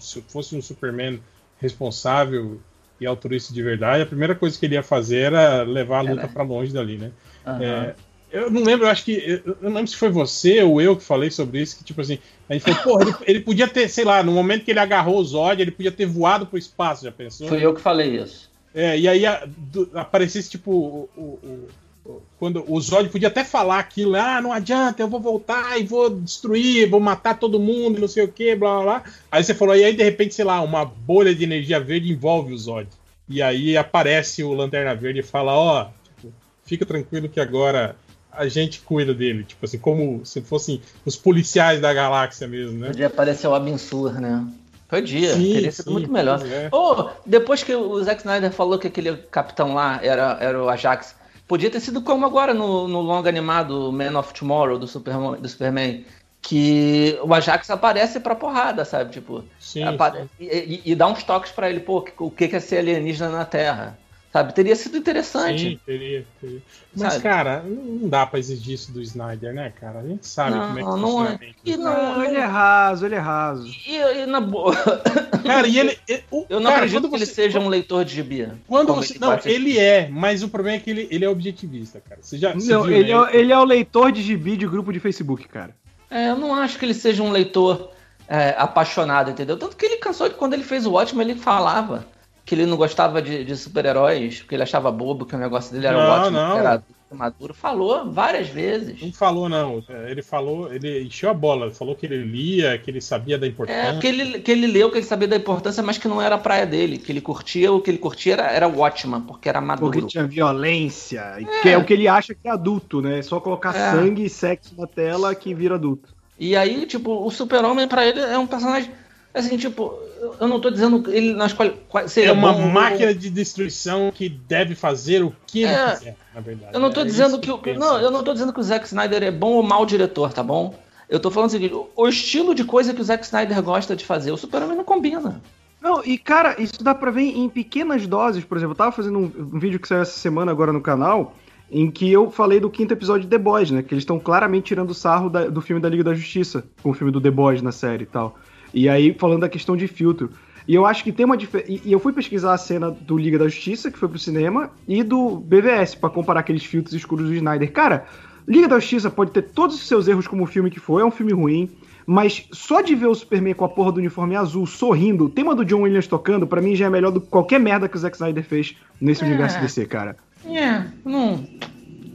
se 0.00 0.20
fosse 0.22 0.56
um 0.56 0.60
Superman 0.62 1.20
responsável 1.60 2.60
e 3.00 3.06
altruísta 3.06 3.54
de 3.54 3.62
verdade, 3.62 4.02
a 4.02 4.06
primeira 4.06 4.34
coisa 4.34 4.58
que 4.58 4.66
ele 4.66 4.74
ia 4.74 4.82
fazer 4.82 5.18
era 5.32 5.62
levar 5.62 5.98
a 5.98 6.02
luta 6.02 6.22
Era. 6.22 6.28
pra 6.28 6.42
longe 6.42 6.72
dali, 6.72 6.96
né? 6.98 7.10
Aham. 7.46 7.62
É, 7.62 7.94
eu 8.30 8.50
não 8.50 8.62
lembro, 8.62 8.86
eu 8.86 8.90
acho 8.90 9.04
que. 9.04 9.42
Eu 9.44 9.56
não 9.62 9.70
lembro 9.74 9.86
se 9.88 9.96
foi 9.96 10.08
você 10.10 10.62
ou 10.62 10.80
eu 10.80 10.96
que 10.96 11.02
falei 11.04 11.30
sobre 11.30 11.60
isso, 11.62 11.76
que 11.78 11.84
tipo 11.84 12.00
assim, 12.00 12.18
a 12.48 12.52
gente 12.54 12.62
falou, 12.64 12.82
porra, 12.82 13.02
ele, 13.04 13.14
ele 13.26 13.40
podia 13.40 13.66
ter, 13.68 13.88
sei 13.88 14.04
lá, 14.04 14.22
no 14.22 14.32
momento 14.32 14.64
que 14.64 14.70
ele 14.70 14.80
agarrou 14.80 15.18
o 15.18 15.24
Zod, 15.24 15.60
ele 15.60 15.70
podia 15.70 15.92
ter 15.92 16.06
voado 16.06 16.46
pro 16.46 16.58
espaço, 16.58 17.04
já 17.04 17.12
pensou? 17.12 17.48
Fui 17.48 17.64
eu 17.64 17.74
que 17.74 17.80
falei 17.80 18.16
isso. 18.20 18.50
É, 18.74 18.98
e 18.98 19.08
aí 19.08 19.24
a- 19.26 19.44
do- 19.46 19.90
aparecesse, 19.94 20.50
tipo, 20.50 20.70
o, 20.70 21.08
o- 21.16 21.68
o- 22.06 22.22
quando 22.38 22.64
o 22.66 22.80
Zod 22.80 23.08
podia 23.10 23.28
até 23.28 23.44
falar 23.44 23.78
aquilo, 23.78 24.14
ah, 24.16 24.40
não 24.40 24.52
adianta, 24.52 25.02
eu 25.02 25.08
vou 25.08 25.20
voltar 25.20 25.78
e 25.78 25.84
vou 25.84 26.08
destruir, 26.08 26.88
vou 26.88 27.00
matar 27.00 27.38
todo 27.38 27.58
mundo, 27.60 28.00
não 28.00 28.08
sei 28.08 28.24
o 28.24 28.28
que, 28.28 28.54
blá 28.54 28.76
blá 28.76 28.82
blá. 29.00 29.04
Aí 29.30 29.44
você 29.44 29.54
falou, 29.54 29.74
e 29.76 29.84
aí 29.84 29.94
de 29.94 30.02
repente, 30.02 30.34
sei 30.34 30.44
lá, 30.44 30.60
uma 30.62 30.84
bolha 30.84 31.34
de 31.34 31.44
energia 31.44 31.78
verde 31.80 32.10
envolve 32.10 32.52
o 32.52 32.58
Zod. 32.58 32.88
E 33.28 33.42
aí 33.42 33.76
aparece 33.76 34.42
o 34.42 34.54
Lanterna 34.54 34.94
Verde 34.94 35.20
e 35.20 35.22
fala, 35.22 35.54
ó, 35.54 35.88
tipo, 36.02 36.32
fica 36.64 36.86
tranquilo 36.86 37.28
que 37.28 37.38
agora 37.40 37.94
a 38.32 38.46
gente 38.48 38.80
cuida 38.80 39.12
dele, 39.14 39.44
tipo 39.44 39.64
assim, 39.64 39.78
como 39.78 40.24
se 40.24 40.40
fossem 40.40 40.80
os 41.04 41.16
policiais 41.16 41.80
da 41.80 41.92
galáxia 41.92 42.46
mesmo, 42.46 42.78
né? 42.78 42.88
Podia 42.88 43.06
aparecer 43.08 43.46
o 43.48 43.54
Abensur, 43.54 44.20
né? 44.20 44.44
Podia, 44.88 45.34
Sim, 45.34 45.52
teria 45.52 45.72
sido 45.72 45.84
sim, 45.86 45.92
muito 45.92 46.10
melhor. 46.10 46.40
é. 46.46 46.68
Ô, 46.72 47.10
depois 47.26 47.62
que 47.62 47.74
o 47.74 48.02
Zack 48.02 48.20
Snyder 48.20 48.50
falou 48.52 48.78
que 48.78 48.86
aquele 48.86 49.16
capitão 49.16 49.74
lá 49.74 50.00
era, 50.02 50.38
era 50.40 50.62
o 50.62 50.68
Ajax, 50.68 51.14
podia 51.46 51.70
ter 51.70 51.80
sido 51.80 52.00
como 52.00 52.24
agora 52.24 52.54
no, 52.54 52.88
no 52.88 53.00
longa 53.02 53.28
animado 53.28 53.92
Man 53.92 54.18
of 54.18 54.32
Tomorrow 54.32 54.78
do 54.78 54.86
Superman, 54.86 55.40
do 55.40 55.48
Superman 55.48 56.04
que 56.40 57.18
o 57.22 57.34
Ajax 57.34 57.68
aparece 57.68 58.20
pra 58.20 58.34
porrada, 58.34 58.84
sabe? 58.84 59.10
Tipo, 59.12 59.44
Sim, 59.58 59.82
apare- 59.82 60.26
E, 60.38 60.46
e- 60.46 60.82
e 60.92 60.94
dá 60.94 61.06
uns 61.08 61.22
toques 61.22 61.50
pra 61.52 61.68
ele, 61.68 61.80
pô, 61.80 62.06
o 62.18 62.30
que 62.30 62.48
que 62.48 62.56
é 62.56 62.60
ser 62.60 62.78
alienígena 62.78 63.28
na 63.30 63.44
Terra, 63.44 63.98
Sabe? 64.30 64.52
Teria 64.54 64.76
sido 64.76 64.98
interessante. 64.98 65.58
Sim, 65.70 65.80
teria, 65.86 66.26
teria. 66.38 66.60
Mas, 66.94 67.14
Sabe? 67.14 67.22
cara, 67.22 67.62
não 67.62 68.08
dá 68.10 68.26
pra 68.26 68.38
exigir 68.38 68.74
isso 68.74 68.92
do 68.92 69.00
Snyder, 69.00 69.54
né, 69.54 69.72
cara? 69.80 70.00
A 70.00 70.06
gente 70.06 70.26
sabe 70.26 70.50
Não, 70.56 70.66
como 70.66 70.78
é 70.78 70.82
que 70.82 70.88
não 70.88 70.98
funciona 71.00 71.40
é. 71.42 71.48
E 71.64 71.76
não- 71.78 72.24
ele 72.24 72.36
é 72.36 72.44
raso, 72.44 73.06
ele 73.06 73.14
é 73.14 73.18
raso. 73.18 73.66
E, 73.86 73.96
e 73.96 74.26
na 74.26 74.40
boa. 74.40 74.74
Cara, 75.46 75.66
e 75.66 75.78
ele. 75.78 75.98
e- 76.06 76.22
o- 76.30 76.44
Eu 76.50 76.60
não 76.60 76.70
cara, 76.70 76.84
acredito 76.84 77.08
que 77.08 77.16
ele 77.16 77.24
você- 77.24 77.32
seja 77.34 77.58
um 77.58 77.68
leitor 77.68 78.04
de 78.04 78.14
gibi. 78.16 78.48
Quando 78.66 78.94
você. 78.94 79.18
Não, 79.18 79.38
ele 79.46 79.78
é, 79.78 80.08
mas 80.10 80.42
o 80.42 80.48
problema 80.48 80.76
é 80.76 80.80
que 80.80 80.90
ele, 80.90 81.08
ele 81.10 81.24
é 81.24 81.28
objetivista, 81.28 82.02
cara. 82.06 82.20
Você 82.22 82.36
já. 82.36 82.52
você 82.52 82.70
Não, 82.70 82.82
viu, 82.82 82.94
ele, 82.96 83.14
né? 83.14 83.30
é, 83.32 83.36
ele 83.36 83.50
é 83.52 83.58
o 83.58 83.64
leitor 83.64 84.12
de 84.12 84.20
gibi 84.20 84.58
de 84.58 84.66
grupo 84.66 84.92
de 84.92 85.00
Facebook, 85.00 85.48
cara. 85.48 85.74
É, 86.10 86.28
eu 86.28 86.36
não 86.36 86.54
acho 86.54 86.78
que 86.78 86.84
ele 86.84 86.92
seja 86.92 87.22
um 87.22 87.30
leitor 87.30 87.92
é, 88.28 88.54
apaixonado, 88.58 89.30
entendeu? 89.30 89.56
Tanto 89.56 89.74
que 89.74 89.86
ele 89.86 89.96
cansou 89.96 90.28
de 90.28 90.34
quando 90.34 90.52
ele 90.52 90.64
fez 90.64 90.84
o 90.84 90.92
ótimo, 90.92 91.22
ele 91.22 91.34
falava 91.34 92.04
que 92.48 92.54
ele 92.54 92.64
não 92.64 92.78
gostava 92.78 93.20
de, 93.20 93.44
de 93.44 93.54
super-heróis, 93.56 94.38
porque 94.38 94.54
ele 94.54 94.62
achava 94.62 94.90
bobo, 94.90 95.26
que 95.26 95.36
o 95.36 95.38
negócio 95.38 95.70
dele 95.70 95.86
era 95.86 95.98
Não, 96.02 96.10
ótimo, 96.10 96.30
não. 96.38 96.52
que 96.52 96.58
era 96.58 96.70
adulto, 96.72 96.94
maduro. 97.12 97.52
Falou 97.52 98.10
várias 98.10 98.48
vezes. 98.48 99.02
Não 99.02 99.12
falou, 99.12 99.50
não. 99.50 99.84
É, 99.86 100.10
Ele 100.10 100.22
falou, 100.22 100.72
ele 100.72 101.02
encheu 101.02 101.28
a 101.28 101.34
bola, 101.34 101.70
falou 101.70 101.94
que 101.94 102.06
ele 102.06 102.24
lia, 102.24 102.78
que 102.78 102.90
ele 102.90 103.02
sabia 103.02 103.36
da 103.38 103.44
É, 103.46 103.50
importância. 103.50 103.98
que 104.00 104.06
ele, 104.06 104.38
que 104.40 104.50
ele 104.50 104.66
leu, 104.66 104.90
que 104.90 104.96
ele 104.96 105.04
sabia 105.04 105.28
da 105.28 105.36
importância, 105.36 105.82
mas 105.82 105.98
que 105.98 106.08
não 106.08 106.22
era 106.22 106.36
a 106.36 106.38
praia 106.38 106.64
dele. 106.66 106.96
Que 106.96 107.12
ele 107.12 107.20
curtia, 107.20 107.70
o 107.70 107.82
que 107.82 107.90
ele 107.90 107.98
curtia 107.98 108.32
era, 108.32 108.50
era 108.50 108.66
o 108.66 108.78
Watchman, 108.78 109.20
porque 109.20 109.46
era 109.48 109.60
maduro. 109.60 109.92
Porque 109.92 110.06
tinha 110.06 110.26
violência, 110.26 111.36
e 111.40 111.44
que 111.62 111.68
é 111.68 111.76
o 111.76 111.84
que 111.84 111.92
ele 111.92 112.08
acha 112.08 112.34
que 112.34 112.48
é 112.48 112.50
adulto, 112.50 113.02
né? 113.02 113.18
É 113.18 113.22
só 113.22 113.40
colocar 113.40 113.74
É. 113.76 113.90
sangue 113.92 114.24
e 114.24 114.30
sexo 114.30 114.74
na 114.76 114.86
tela 114.86 115.34
que 115.34 115.52
vira 115.54 115.74
adulto. 115.74 116.14
E 116.38 116.56
aí, 116.56 116.86
tipo, 116.86 117.24
o 117.26 117.30
super-homem 117.30 117.86
pra 117.86 118.06
ele 118.06 118.20
é 118.20 118.38
um 118.38 118.46
personagem. 118.46 118.90
Assim, 119.38 119.56
tipo, 119.56 119.94
eu 120.40 120.48
não 120.48 120.60
tô 120.60 120.70
dizendo 120.70 121.02
que 121.02 121.10
ele 121.10 121.32
nas 121.32 121.52
qual, 121.52 121.70
qual- 121.88 122.08
seria 122.08 122.30
É 122.30 122.32
uma 122.32 122.52
bom 122.52 122.62
ou- 122.62 122.68
máquina 122.68 123.14
de 123.14 123.30
destruição 123.30 124.10
que 124.14 124.28
deve 124.28 124.74
fazer 124.74 125.22
o 125.22 125.32
que 125.46 125.62
ele 125.62 125.72
É. 125.72 125.90
quiser, 125.94 126.16
na 126.34 126.40
verdade. 126.40 126.70
Eu 126.74 126.80
não 126.80 126.90
tô 126.90 127.02
É 127.02 127.04
dizendo 127.04 127.38
que, 127.38 127.50
o- 127.50 127.58
pensa. 127.58 127.78
não, 127.78 128.00
eu 128.00 128.10
não 128.10 128.24
tô 128.24 128.32
dizendo 128.32 128.52
que 128.52 128.60
o 128.60 128.62
Zack 128.62 128.86
Snyder 128.86 129.22
é 129.22 129.30
bom 129.30 129.52
ou 129.52 129.62
mau 129.62 129.86
diretor, 129.86 130.32
tá 130.32 130.42
bom? 130.42 130.74
Eu 131.08 131.20
tô 131.20 131.30
falando 131.30 131.48
o 131.48 131.52
seguinte, 131.52 131.74
o- 131.96 132.08
estilo 132.08 132.54
de 132.54 132.64
coisa 132.64 132.92
que 132.92 133.00
o 133.00 133.04
Zack 133.04 133.24
Snyder 133.24 133.62
gosta 133.62 133.94
de 133.96 134.04
fazer, 134.04 134.30
o 134.32 134.36
Super-Homem 134.36 134.76
não 134.76 134.84
combina. 134.84 135.40
Não, 135.80 136.04
e 136.04 136.18
cara, 136.18 136.60
isso 136.60 136.82
dá 136.82 136.94
pra 136.94 137.10
ver 137.12 137.22
em 137.22 137.48
pequenas 137.48 138.06
doses. 138.06 138.44
Por 138.44 138.58
exemplo, 138.58 138.72
eu 138.72 138.76
tava 138.76 138.90
fazendo 138.92 139.18
um, 139.20 139.32
um 139.54 139.58
vídeo 139.60 139.78
que 139.78 139.86
saiu 139.86 140.02
essa 140.02 140.18
semana 140.18 140.50
agora 140.50 140.72
no 140.72 140.80
canal, 140.80 141.36
em 141.70 141.88
que 141.90 142.10
eu 142.10 142.30
falei 142.30 142.58
do 142.58 142.68
quinto 142.68 142.92
episódio 142.92 143.22
de 143.22 143.28
The 143.28 143.38
Boys, 143.38 143.70
né? 143.70 143.82
Que 143.82 143.94
eles 143.94 144.02
estão 144.02 144.18
claramente 144.18 144.64
tirando 144.66 144.92
sarro 144.92 145.30
da- 145.30 145.46
do 145.48 145.60
filme 145.60 145.80
da 145.80 145.88
Liga 145.88 146.02
da 146.02 146.12
Justiça, 146.14 146.64
com 146.82 146.90
o 146.90 146.94
filme 146.94 147.12
do 147.12 147.20
The 147.20 147.30
Boys 147.30 147.62
na 147.62 147.70
série 147.70 148.02
e 148.02 148.06
tal. 148.06 148.36
E 148.72 148.88
aí, 148.88 149.14
falando 149.18 149.40
da 149.40 149.48
questão 149.48 149.76
de 149.76 149.86
filtro. 149.88 150.30
E 150.66 150.74
eu 150.74 150.84
acho 150.84 151.02
que 151.02 151.10
tem 151.12 151.24
uma 151.24 151.36
diferença. 151.36 151.70
E 151.84 151.90
eu 151.90 151.98
fui 151.98 152.12
pesquisar 152.12 152.52
a 152.52 152.58
cena 152.58 152.90
do 152.90 153.16
Liga 153.16 153.38
da 153.38 153.46
Justiça, 153.48 153.90
que 153.90 153.98
foi 153.98 154.08
pro 154.08 154.18
cinema, 154.18 154.70
e 154.86 155.02
do 155.02 155.36
BVS, 155.36 155.94
pra 155.94 156.10
comparar 156.10 156.40
aqueles 156.40 156.62
filtros 156.64 156.94
escuros 156.94 157.26
do 157.28 157.34
Snyder. 157.34 157.72
Cara, 157.72 158.04
Liga 158.46 158.68
da 158.68 158.78
Justiça 158.78 159.08
pode 159.10 159.30
ter 159.30 159.42
todos 159.42 159.76
os 159.76 159.86
seus 159.88 160.06
erros 160.08 160.26
como 160.26 160.42
o 160.44 160.46
filme 160.46 160.70
que 160.70 160.78
foi, 160.80 161.00
é 161.02 161.04
um 161.04 161.10
filme 161.10 161.32
ruim. 161.32 161.70
Mas 162.06 162.46
só 162.52 162.80
de 162.80 162.94
ver 162.94 163.06
o 163.06 163.14
Superman 163.14 163.52
com 163.54 163.64
a 163.66 163.68
porra 163.68 163.92
do 163.92 163.98
uniforme 163.98 164.34
azul 164.36 164.66
sorrindo, 164.66 165.26
o 165.26 165.28
tema 165.28 165.54
do 165.54 165.62
John 165.64 165.82
Williams 165.82 166.06
tocando, 166.06 166.46
pra 166.46 166.60
mim 166.62 166.74
já 166.74 166.86
é 166.86 166.90
melhor 166.90 167.10
do 167.12 167.20
que 167.20 167.26
qualquer 167.28 167.60
merda 167.60 167.86
que 167.88 167.96
o 167.96 167.98
Zack 168.00 168.16
Snyder 168.16 168.42
fez 168.44 168.74
nesse 169.00 169.22
É. 169.22 169.26
universo 169.26 169.60
DC, 169.60 169.84
cara. 169.86 170.16
É, 170.46 170.84
não, 171.04 171.44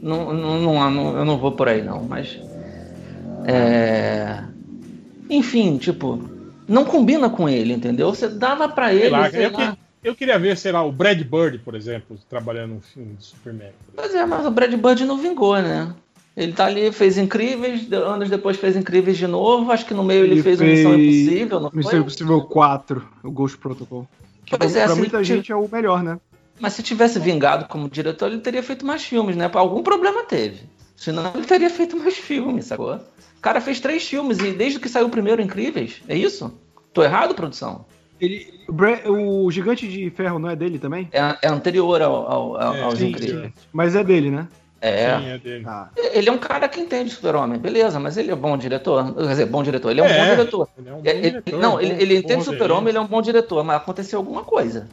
não, 0.02 0.34
não, 0.34 0.62
não, 0.62 0.90
não- 0.92 1.18
eu 1.18 1.26
não 1.26 1.38
vou 1.38 1.52
por 1.52 1.68
aí 1.70 1.84
não, 1.84 2.04
mas 2.04 2.40
é, 3.46 4.44
enfim, 5.30 5.78
tipo, 5.78 6.20
não 6.68 6.86
combina 6.86 7.30
com 7.30 7.48
ele, 7.48 7.74
entendeu? 7.74 8.10
Você 8.14 8.28
dava 8.28 8.68
pra 8.70 8.90
Sei 8.90 9.00
ele, 9.02 9.10
lá, 9.10 9.30
sei 9.30 9.46
eu, 9.46 9.52
lá. 9.52 9.72
que- 9.72 9.78
eu 10.10 10.16
queria 10.16 10.38
ver, 10.40 10.58
sei 10.58 10.72
lá, 10.72 10.84
o 10.84 10.92
Brad 10.92 11.20
Bird, 11.22 11.60
por 11.60 11.76
exemplo, 11.76 12.18
trabalhando 12.30 12.72
num 12.76 12.82
filme 12.82 13.14
de 13.16 13.24
Superman. 13.26 13.72
Pois 13.96 14.14
é, 14.14 14.26
mas 14.26 14.46
o 14.46 14.52
Brad 14.52 14.74
Bird 14.74 15.06
não 15.06 15.18
vingou, 15.18 15.56
né? 15.62 15.94
Ele 16.36 16.52
tá 16.52 16.66
ali, 16.66 16.92
fez 16.92 17.18
Incríveis, 17.18 17.92
anos 17.92 18.28
depois 18.30 18.58
fez 18.58 18.76
Incríveis 18.76 19.18
de 19.18 19.28
novo, 19.28 19.72
acho 19.72 19.86
que 19.86 19.94
no 19.94 20.04
meio 20.04 20.24
ele, 20.26 20.42
fez, 20.42 20.60
o 20.60 20.64
Missão 20.64 20.96
Impossível, 20.96 21.60
não 21.60 21.72
Missão 21.72 21.92
foi? 21.92 22.00
Impossível 22.00 22.42
4, 22.42 23.08
o 23.24 23.30
Ghost 23.32 23.58
Protocol. 23.60 24.08
Que 24.46 24.58
Pois 24.58 24.72
pra, 24.74 24.82
é, 24.82 24.86
pra 24.86 24.96
muita 24.96 25.18
ele 25.18 25.26
gente 25.26 25.52
é 25.52 25.56
o 25.56 25.70
melhor, 25.72 26.02
né? 26.04 26.18
Mas 26.60 26.74
se 26.74 26.82
tivesse 26.84 27.20
vingado 27.20 27.66
como 27.66 27.88
diretor, 27.90 28.32
ele 28.32 28.42
teria 28.42 28.64
feito 28.64 28.86
mais 28.86 29.04
filmes, 29.04 29.36
né? 29.36 29.50
Algum 29.54 29.84
problema 29.84 30.24
teve. 30.24 30.62
Senão 30.96 31.32
ele 31.36 31.46
teria 31.46 31.70
feito 31.70 31.98
mais 31.98 32.18
filmes, 32.18 32.66
sacou? 32.66 32.96
O 32.96 33.42
cara 33.42 33.60
fez 33.60 33.80
três 33.80 34.08
filmes 34.08 34.40
e 34.40 34.52
desde 34.54 34.80
que 34.80 34.88
saiu 34.88 35.08
o 35.08 35.10
primeiro 35.10 35.42
Incríveis, 35.42 36.02
é 36.08 36.16
isso? 36.18 36.54
Tô 36.94 37.04
errado, 37.04 37.34
produção? 37.36 37.86
Ele, 38.22 38.48
o, 39.06 39.52
Gigante 39.52 39.88
de 39.88 40.10
Ferro 40.12 40.40
não 40.40 40.50
é 40.50 40.56
dele 40.56 40.80
também? 40.80 41.10
É, 41.12 41.20
é 41.42 41.48
anterior 41.50 42.02
ao, 42.02 42.16
ao- 42.32 42.56
ao- 42.62 42.76
É, 42.76 42.82
aos 42.84 43.00
sim, 43.00 43.08
Incríveis. 43.10 43.52
Mas 43.74 43.96
é 43.96 44.04
dele, 44.04 44.30
né? 44.32 44.48
É. 44.80 45.18
Sim, 45.18 45.28
é 45.30 45.38
dele. 45.38 45.64
Ah. 45.68 45.90
Ele 45.96 46.30
é 46.30 46.32
um 46.32 46.38
cara 46.38 46.70
que 46.70 46.80
entende 46.80 47.10
Super-Homem, 47.10 47.58
beleza, 47.60 48.00
mas 48.00 48.16
ele 48.18 48.32
é 48.32 48.36
bom 48.36 48.56
diretor. 48.58 49.14
Quer 49.14 49.28
dizer, 49.28 49.46
bom 49.48 49.64
diretor, 49.64 49.90
ele 49.92 50.02
é 50.02 50.04
um 50.04 50.08
bom 50.08 50.26
diretor. 50.36 50.70
Ele 50.78 50.90
é 50.90 50.94
um 50.94 50.96
bom 50.98 51.02
É, 51.06 51.12
ele- 51.12 51.22
diretor, 51.32 51.60
não, 51.60 51.82
ele, 51.82 51.94
ele 52.02 52.14
bom 52.16 52.20
entende 52.20 52.44
Super-Homem, 52.46 52.90
ele 52.90 52.98
é 52.98 53.02
um 53.02 53.08
bom 53.08 53.22
diretor, 53.22 53.64
mas 53.64 53.78
aconteceu 53.78 54.20
alguma 54.20 54.44
coisa. 54.44 54.88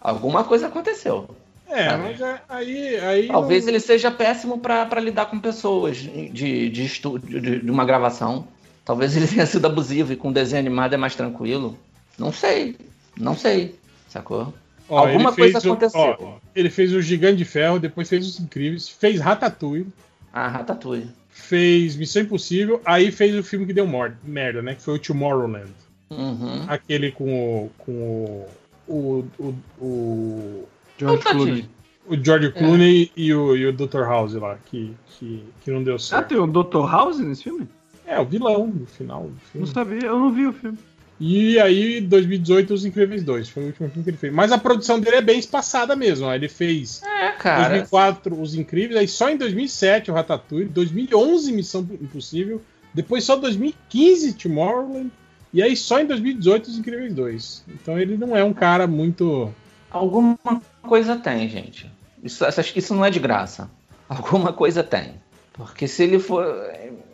Alguma 0.00 0.44
coisa 0.44 0.66
aconteceu. 0.66 1.28
É, 1.72 1.96
mas 1.96 2.20
é- 2.20 2.40
aí. 2.48 2.96
aí 2.98 3.26
Talvez 3.28 3.64
não- 3.64 3.70
ele 3.70 3.80
seja 3.80 4.10
péssimo 4.10 4.58
pra 4.58 4.84
pra 4.86 5.00
lidar 5.00 5.26
com 5.26 5.38
pessoas 5.40 5.96
de, 5.96 6.68
de 6.68 6.84
estúdio, 6.84 7.40
de, 7.40 7.60
de 7.60 7.70
uma 7.70 7.84
gravação. 7.84 8.46
Talvez 8.84 9.16
ele 9.16 9.26
tenha 9.28 9.46
sido 9.46 9.66
abusivo 9.66 10.12
e 10.12 10.16
com 10.16 10.30
desenho 10.32 10.60
animado 10.60 10.92
é 10.94 10.96
mais 10.96 11.14
tranquilo. 11.14 11.78
Não 12.18 12.32
sei. 12.32 12.76
Não 13.18 13.36
sei. 13.36 13.74
Sacou? 14.08 14.52
Ó, 14.88 14.98
Alguma 15.06 15.32
coisa 15.32 15.58
o- 15.58 15.72
aconteceu. 15.72 16.00
ó, 16.00 16.34
ele 16.54 16.68
fez 16.68 16.92
o 16.92 17.00
Gigante 17.00 17.36
de 17.36 17.44
Ferro, 17.44 17.78
depois 17.78 18.08
fez 18.08 18.26
os 18.26 18.38
Incríveis, 18.40 18.88
fez 18.88 19.20
Ratatouille, 19.20 19.86
Ah, 20.32 20.48
Ratatouille. 20.48 21.08
fez 21.30 21.96
Missão 21.96 22.22
Impossível, 22.22 22.80
aí 22.84 23.10
fez 23.10 23.34
o 23.34 23.42
filme 23.42 23.64
que 23.64 23.72
deu 23.72 23.86
merda, 24.22 24.60
né? 24.60 24.74
Que 24.74 24.82
foi 24.82 24.94
o 24.96 24.98
Tomorrowland. 24.98 25.70
Uhum. 26.10 26.64
Aquele 26.68 27.10
com 27.12 27.24
o. 27.64 27.70
com 27.78 27.92
o. 27.92 28.48
o, 28.86 29.24
o, 29.38 29.54
o, 29.80 30.68
George. 30.98 31.22
Clooney. 31.22 31.68
o 32.06 32.16
George 32.24 32.52
Clooney 32.52 33.10
e, 33.16 33.32
o, 33.34 33.56
e 33.56 33.66
o 33.66 33.72
Dr. 33.72 34.02
House 34.02 34.34
lá, 34.34 34.58
que, 34.66 34.92
que, 35.18 35.42
que 35.62 35.70
não 35.70 35.82
deu 35.82 35.96
Ah, 35.96 35.98
certo. 35.98 36.28
tem 36.28 36.38
o 36.38 36.46
Dr. 36.46 36.86
House 36.90 37.18
nesse 37.18 37.44
filme? 37.44 37.68
É, 38.06 38.20
o 38.20 38.24
vilão 38.24 38.66
no 38.66 38.86
final 38.86 39.22
do 39.22 39.28
Não 39.28 39.36
filme. 39.52 39.66
sabia, 39.68 40.06
eu 40.08 40.18
não 40.18 40.30
vi 40.32 40.46
o 40.46 40.52
filme. 40.52 40.78
E 41.20 41.58
aí, 41.60 42.00
2018, 42.00 42.74
Os 42.74 42.84
Incríveis 42.84 43.22
2. 43.22 43.48
Foi 43.48 43.62
o 43.62 43.66
último 43.66 43.88
filme 43.88 44.02
que 44.02 44.10
ele 44.10 44.16
fez. 44.16 44.32
Mas 44.32 44.50
a 44.50 44.58
produção 44.58 44.98
dele 44.98 45.16
é 45.16 45.20
bem 45.22 45.38
espaçada 45.38 45.94
mesmo. 45.94 46.26
ó. 46.26 46.34
Ele 46.34 46.48
fez 46.48 47.00
É, 47.04 47.30
cara. 47.32 47.68
2004 47.68 48.40
Os 48.40 48.54
Incríveis, 48.56 48.98
aí 48.98 49.06
só 49.06 49.30
em 49.30 49.36
2007 49.36 50.10
o 50.10 50.14
Ratatouille, 50.14 50.68
2011 50.68 51.52
Missão 51.52 51.86
Impossível, 52.00 52.60
depois 52.92 53.22
só 53.22 53.36
2015 53.36 54.32
Tomorrowland, 54.34 55.12
e 55.54 55.62
aí 55.62 55.76
só 55.76 56.00
em 56.00 56.06
2018 56.06 56.66
Os 56.66 56.78
Incríveis 56.78 57.14
2. 57.14 57.64
Então 57.68 57.96
ele 57.98 58.16
não 58.16 58.36
é 58.36 58.42
um 58.42 58.52
cara 58.52 58.86
muito... 58.88 59.54
Alguma 59.92 60.38
coisa 60.82 61.16
tem, 61.16 61.48
gente. 61.48 61.90
Isso, 62.22 62.44
isso 62.76 62.94
não 62.94 63.04
é 63.04 63.10
de 63.10 63.18
graça. 63.18 63.70
Alguma 64.08 64.52
coisa 64.52 64.82
tem. 64.82 65.14
Porque 65.52 65.86
se 65.86 66.02
ele 66.02 66.18
for. 66.18 66.46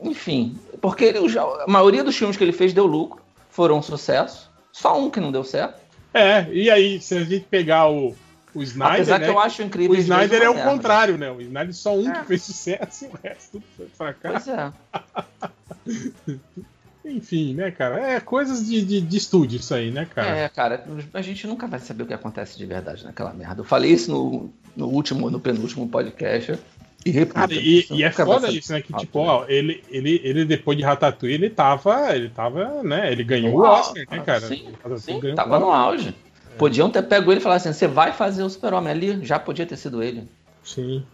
Enfim. 0.02 0.56
Porque 0.80 1.04
ele 1.04 1.28
já- 1.28 1.42
a 1.42 1.66
maioria 1.66 2.04
dos 2.04 2.16
filmes 2.16 2.36
que 2.36 2.44
ele 2.44 2.52
fez 2.52 2.72
deu 2.72 2.86
lucro, 2.86 3.20
foram 3.50 3.78
um 3.78 3.82
sucesso. 3.82 4.50
Só 4.72 4.98
um 4.98 5.10
que 5.10 5.18
não 5.18 5.32
deu 5.32 5.42
certo. 5.42 5.80
É, 6.14 6.46
e 6.52 6.70
aí 6.70 7.00
se 7.00 7.16
a 7.16 7.24
gente 7.24 7.44
pegar 7.46 7.88
o, 7.90 8.14
o 8.54 8.62
Snyder, 8.62 8.94
Apesar 8.94 9.18
né, 9.18 9.26
que 9.26 9.30
eu 9.30 9.38
acho 9.38 9.62
o 9.62 9.64
incrível. 9.64 9.96
Snyder 9.96 10.42
é 10.42 10.48
o 10.50 10.54
contrário, 10.62 11.18
né? 11.18 11.30
O 11.30 11.40
Snyder 11.40 11.74
só 11.74 11.94
um 11.94 12.10
que 12.10 12.24
fez 12.24 12.42
sucesso 12.42 13.04
e 13.04 13.08
o 13.08 13.18
resto 13.22 13.50
tudo 13.52 13.64
foi 13.76 13.86
fracasso. 13.88 14.50
Pois 14.50 14.58
é. 14.58 16.38
Enfim, 17.10 17.54
né, 17.54 17.70
cara? 17.70 18.00
É 18.00 18.20
coisas 18.20 18.66
de, 18.66 18.82
de, 18.82 19.00
de 19.00 19.16
estúdio 19.16 19.58
isso 19.58 19.74
aí, 19.74 19.90
né, 19.90 20.06
cara? 20.14 20.28
É, 20.28 20.48
cara, 20.48 20.84
a 21.12 21.22
gente 21.22 21.46
nunca 21.46 21.66
vai 21.66 21.80
saber 21.80 22.02
o 22.02 22.06
que 22.06 22.14
acontece 22.14 22.56
de 22.58 22.66
verdade 22.66 23.04
naquela 23.04 23.32
merda. 23.32 23.60
Eu 23.60 23.64
falei 23.64 23.92
isso 23.92 24.10
no, 24.10 24.50
no 24.76 24.86
último, 24.88 25.30
no 25.30 25.40
penúltimo 25.40 25.88
podcast. 25.88 26.58
E 27.04 27.10
repito. 27.10 27.34
Cara, 27.34 27.54
e, 27.54 27.86
e 27.90 28.02
é 28.02 28.10
foda 28.10 28.50
isso, 28.50 28.72
né? 28.72 28.80
Que, 28.80 28.92
tipo, 28.94 29.20
ó, 29.20 29.44
ele, 29.48 29.82
ele, 29.88 30.20
ele 30.24 30.44
depois 30.44 30.76
de 30.76 30.84
Ratatouille, 30.84 31.34
ele 31.34 31.50
tava, 31.50 32.14
ele 32.14 32.28
tava, 32.28 32.82
né? 32.82 33.10
Ele 33.10 33.24
ganhou 33.24 33.54
o 33.54 33.62
Oscar, 33.62 34.04
né, 34.10 34.22
cara? 34.24 34.40
Sim, 34.40 34.68
sim, 34.98 35.34
tava 35.34 35.58
no 35.58 35.70
auge. 35.70 36.14
Podiam 36.58 36.90
ter 36.90 37.02
pego 37.02 37.30
ele 37.30 37.40
e 37.40 37.42
falado 37.42 37.58
assim: 37.58 37.72
você 37.72 37.86
vai 37.86 38.12
fazer 38.12 38.42
o 38.42 38.50
Super-Homem 38.50 38.90
ali? 38.90 39.24
Já 39.24 39.38
podia 39.38 39.64
ter 39.64 39.76
sido 39.76 40.02
ele. 40.02 40.28
Sim. 40.64 41.04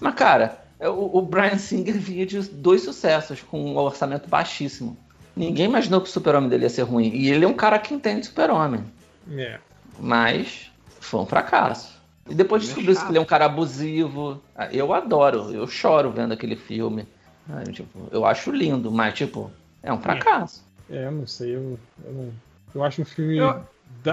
Mas, 0.00 0.14
cara, 0.14 0.65
o, 0.80 1.18
o 1.18 1.22
Brian 1.22 1.58
Singer 1.58 1.98
vinha 1.98 2.26
de 2.26 2.40
dois 2.40 2.82
sucessos 2.82 3.40
com 3.42 3.60
um 3.72 3.76
orçamento 3.76 4.28
baixíssimo. 4.28 4.96
Ninguém 5.34 5.66
imaginou 5.66 6.00
que 6.00 6.08
o 6.08 6.12
Super-Homem 6.12 6.48
dele 6.48 6.64
ia 6.64 6.70
ser 6.70 6.82
ruim. 6.82 7.10
E 7.14 7.30
ele 7.30 7.44
é 7.44 7.48
um 7.48 7.54
cara 7.54 7.78
que 7.78 7.92
entende 7.94 8.26
Super-Homem. 8.26 8.84
É. 9.32 9.58
Mas 9.98 10.70
foi 11.00 11.20
um 11.20 11.26
fracasso. 11.26 11.96
E 12.28 12.34
depois 12.34 12.62
descobriu 12.62 12.94
que 12.96 13.04
ele 13.10 13.18
é 13.18 13.20
um 13.20 13.24
cara 13.26 13.44
abusivo. 13.44 14.42
Ah, 14.54 14.68
Eu 14.72 14.92
adoro, 14.92 15.52
eu 15.52 15.66
choro 15.66 16.10
vendo 16.10 16.32
aquele 16.32 16.56
filme. 16.56 17.06
Ah, 17.48 17.62
eu, 17.66 17.72
tipo, 17.72 18.08
eu 18.10 18.24
acho 18.24 18.50
lindo, 18.50 18.90
mas, 18.90 19.14
tipo, 19.14 19.50
é 19.82 19.92
um 19.92 20.00
fracasso. 20.00 20.64
É, 20.90 21.06
eu 21.06 21.12
não 21.12 21.26
sei, 21.26 21.54
eu, 21.54 21.78
eu, 22.04 22.12
não- 22.12 22.32
eu 22.74 22.82
acho 22.84 23.02
um 23.02 23.04
filme 23.04 23.36
Eu- 23.38 23.64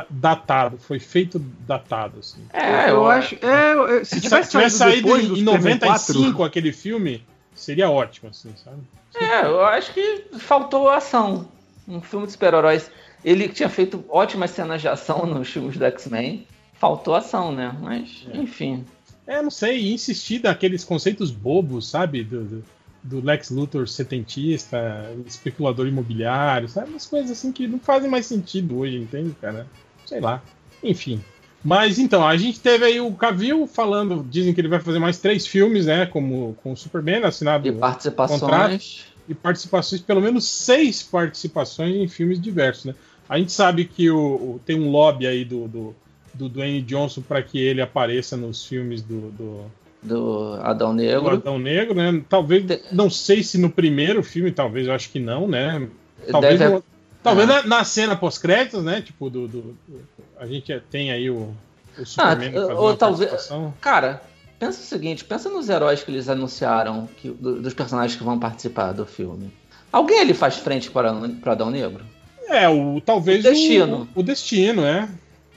datado, 0.09 0.77
foi 0.77 0.99
feito 0.99 1.39
datado. 1.39 2.19
Assim. 2.19 2.41
É, 2.51 2.89
eu, 2.91 3.05
acho. 3.07 3.35
É, 3.41 3.73
eu- 3.73 4.05
se 4.05 4.15
Se 4.15 4.21
tivesse 4.21 4.51
tivesse 4.51 4.77
saído 4.77 5.09
em 5.09 5.21
em 5.21 5.45
Superman 5.45 5.75
95 5.79 6.23
4, 6.37 6.43
aquele 6.43 6.71
filme, 6.71 7.23
seria 7.53 7.89
ótimo, 7.89 8.29
assim, 8.29 8.51
sabe? 8.63 8.77
É, 9.15 9.45
eu 9.45 9.63
acho 9.65 9.93
que 9.93 10.25
faltou 10.39 10.89
ação. 10.89 11.47
Um 11.87 12.01
filme 12.01 12.25
de 12.25 12.31
super-heróis. 12.31 12.89
Ele 13.23 13.47
tinha 13.47 13.69
feito 13.69 14.03
ótimas 14.09 14.51
cenas 14.51 14.81
de 14.81 14.87
ação 14.87 15.25
nos 15.25 15.49
filmes 15.49 15.77
do 15.77 15.85
X-Men. 15.85 16.47
Faltou 16.73 17.15
ação, 17.15 17.51
né? 17.51 17.73
Mas, 17.81 18.25
enfim. 18.33 18.83
É, 19.25 19.41
não 19.41 19.51
sei, 19.51 19.91
insistir 19.93 20.41
naqueles 20.43 20.83
conceitos 20.83 21.31
bobos, 21.31 21.87
sabe? 21.89 22.23
Do, 22.23 22.43
do, 22.43 22.63
do 23.03 23.23
Lex 23.23 23.49
Luthor 23.49 23.87
setentista, 23.87 25.11
especulador 25.27 25.87
imobiliário, 25.87 26.69
sabe? 26.69 26.89
Umas 26.91 27.05
coisas 27.05 27.31
assim 27.31 27.51
que 27.51 27.67
não 27.67 27.79
fazem 27.79 28.09
mais 28.09 28.25
sentido 28.25 28.77
hoje, 28.79 28.97
entende, 28.97 29.35
cara? 29.41 29.67
Sei 30.05 30.19
lá. 30.19 30.41
Enfim. 30.81 31.21
Mas 31.63 31.97
então, 31.99 32.25
a 32.27 32.35
gente 32.35 32.59
teve 32.59 32.83
aí 32.85 32.99
o 32.99 33.11
Cavill 33.13 33.65
falando, 33.67 34.25
dizem 34.29 34.53
que 34.53 34.59
ele 34.61 34.67
vai 34.67 34.79
fazer 34.79 34.99
mais 34.99 35.17
três 35.19 35.47
filmes, 35.47 35.85
né? 35.85 36.05
Como 36.05 36.53
com 36.63 36.73
o 36.73 36.77
Superman, 36.77 37.23
assinado 37.23 37.67
E 37.67 37.71
participações. 37.71 38.39
contrato. 38.41 38.83
e 39.29 39.33
participações, 39.33 40.01
pelo 40.01 40.19
menos 40.21 40.45
seis 40.45 41.01
participações 41.03 41.95
em 41.95 42.07
filmes 42.07 42.39
diversos, 42.41 42.85
né? 42.85 42.95
A 43.29 43.37
gente 43.37 43.53
sabe 43.53 43.85
que 43.85 44.09
o, 44.09 44.17
o- 44.17 44.61
tem 44.65 44.77
um 44.77 44.89
lobby 44.91 45.25
aí 45.25 45.45
do, 45.45 45.67
do, 45.69 45.95
do 46.33 46.49
Dwayne 46.49 46.81
Johnson 46.81 47.21
para 47.21 47.41
que 47.41 47.57
ele 47.57 47.81
apareça 47.81 48.35
nos 48.35 48.65
filmes 48.65 49.01
do, 49.01 49.31
do, 49.31 49.65
Do 50.03 50.59
Adão 50.61 50.89
do 50.89 50.95
Negro. 51.01 51.29
Adão 51.31 51.57
Negro, 51.59 51.95
né? 51.95 52.21
Talvez, 52.27 52.65
não 52.91 53.09
sei 53.09 53.41
se 53.43 53.57
no 53.57 53.69
primeiro 53.69 54.21
filme, 54.21 54.51
talvez, 54.51 54.87
eu 54.87 54.93
acho 54.93 55.09
que 55.09 55.19
não, 55.19 55.47
né? 55.47 55.87
Talvez, 56.29 56.59
Deve- 56.59 56.73
no- 56.75 56.83
talvez 57.23 57.49
Ah. 57.49 57.61
na, 57.63 57.67
na 57.77 57.83
cena 57.83 58.15
pós-créditos, 58.15 58.83
né? 58.83 59.01
Tipo, 59.01 59.29
do, 59.29 59.47
do- 59.47 59.61
do- 59.87 60.01
a 60.39 60.45
gente 60.45 60.77
tem 60.91 61.11
aí 61.11 61.29
o, 61.29 61.35
o 61.35 61.55
Ah, 62.01 62.05
Superman 62.05 62.49
ou 62.49 62.61
fazendo 62.67 62.79
uma 62.79 62.95
talvez-. 62.97 63.49
Cara, 63.79 64.21
pensa 64.59 64.79
o 64.81 64.83
seguinte: 64.83 65.23
pensa 65.23 65.49
nos 65.49 65.69
heróis 65.69 66.03
que 66.03 66.11
eles 66.11 66.27
anunciaram, 66.27 67.07
que, 67.17 67.29
do- 67.29 67.61
dos 67.61 67.73
personagens 67.73 68.17
que 68.17 68.23
vão 68.23 68.37
participar 68.39 68.91
do 68.91 69.05
filme. 69.05 69.53
Alguém 69.91 70.19
ali 70.21 70.33
faz 70.33 70.57
frente 70.57 70.89
para, 70.91 71.13
para 71.41 71.51
Adão 71.53 71.69
Negro? 71.69 72.03
É, 72.49 72.67
o, 72.67 72.99
talvez 72.99 73.39
O 73.45 73.49
Destino. 73.49 74.07
O, 74.15 74.19
o 74.19 74.23
Destino, 74.23 74.83
é. 74.85 75.07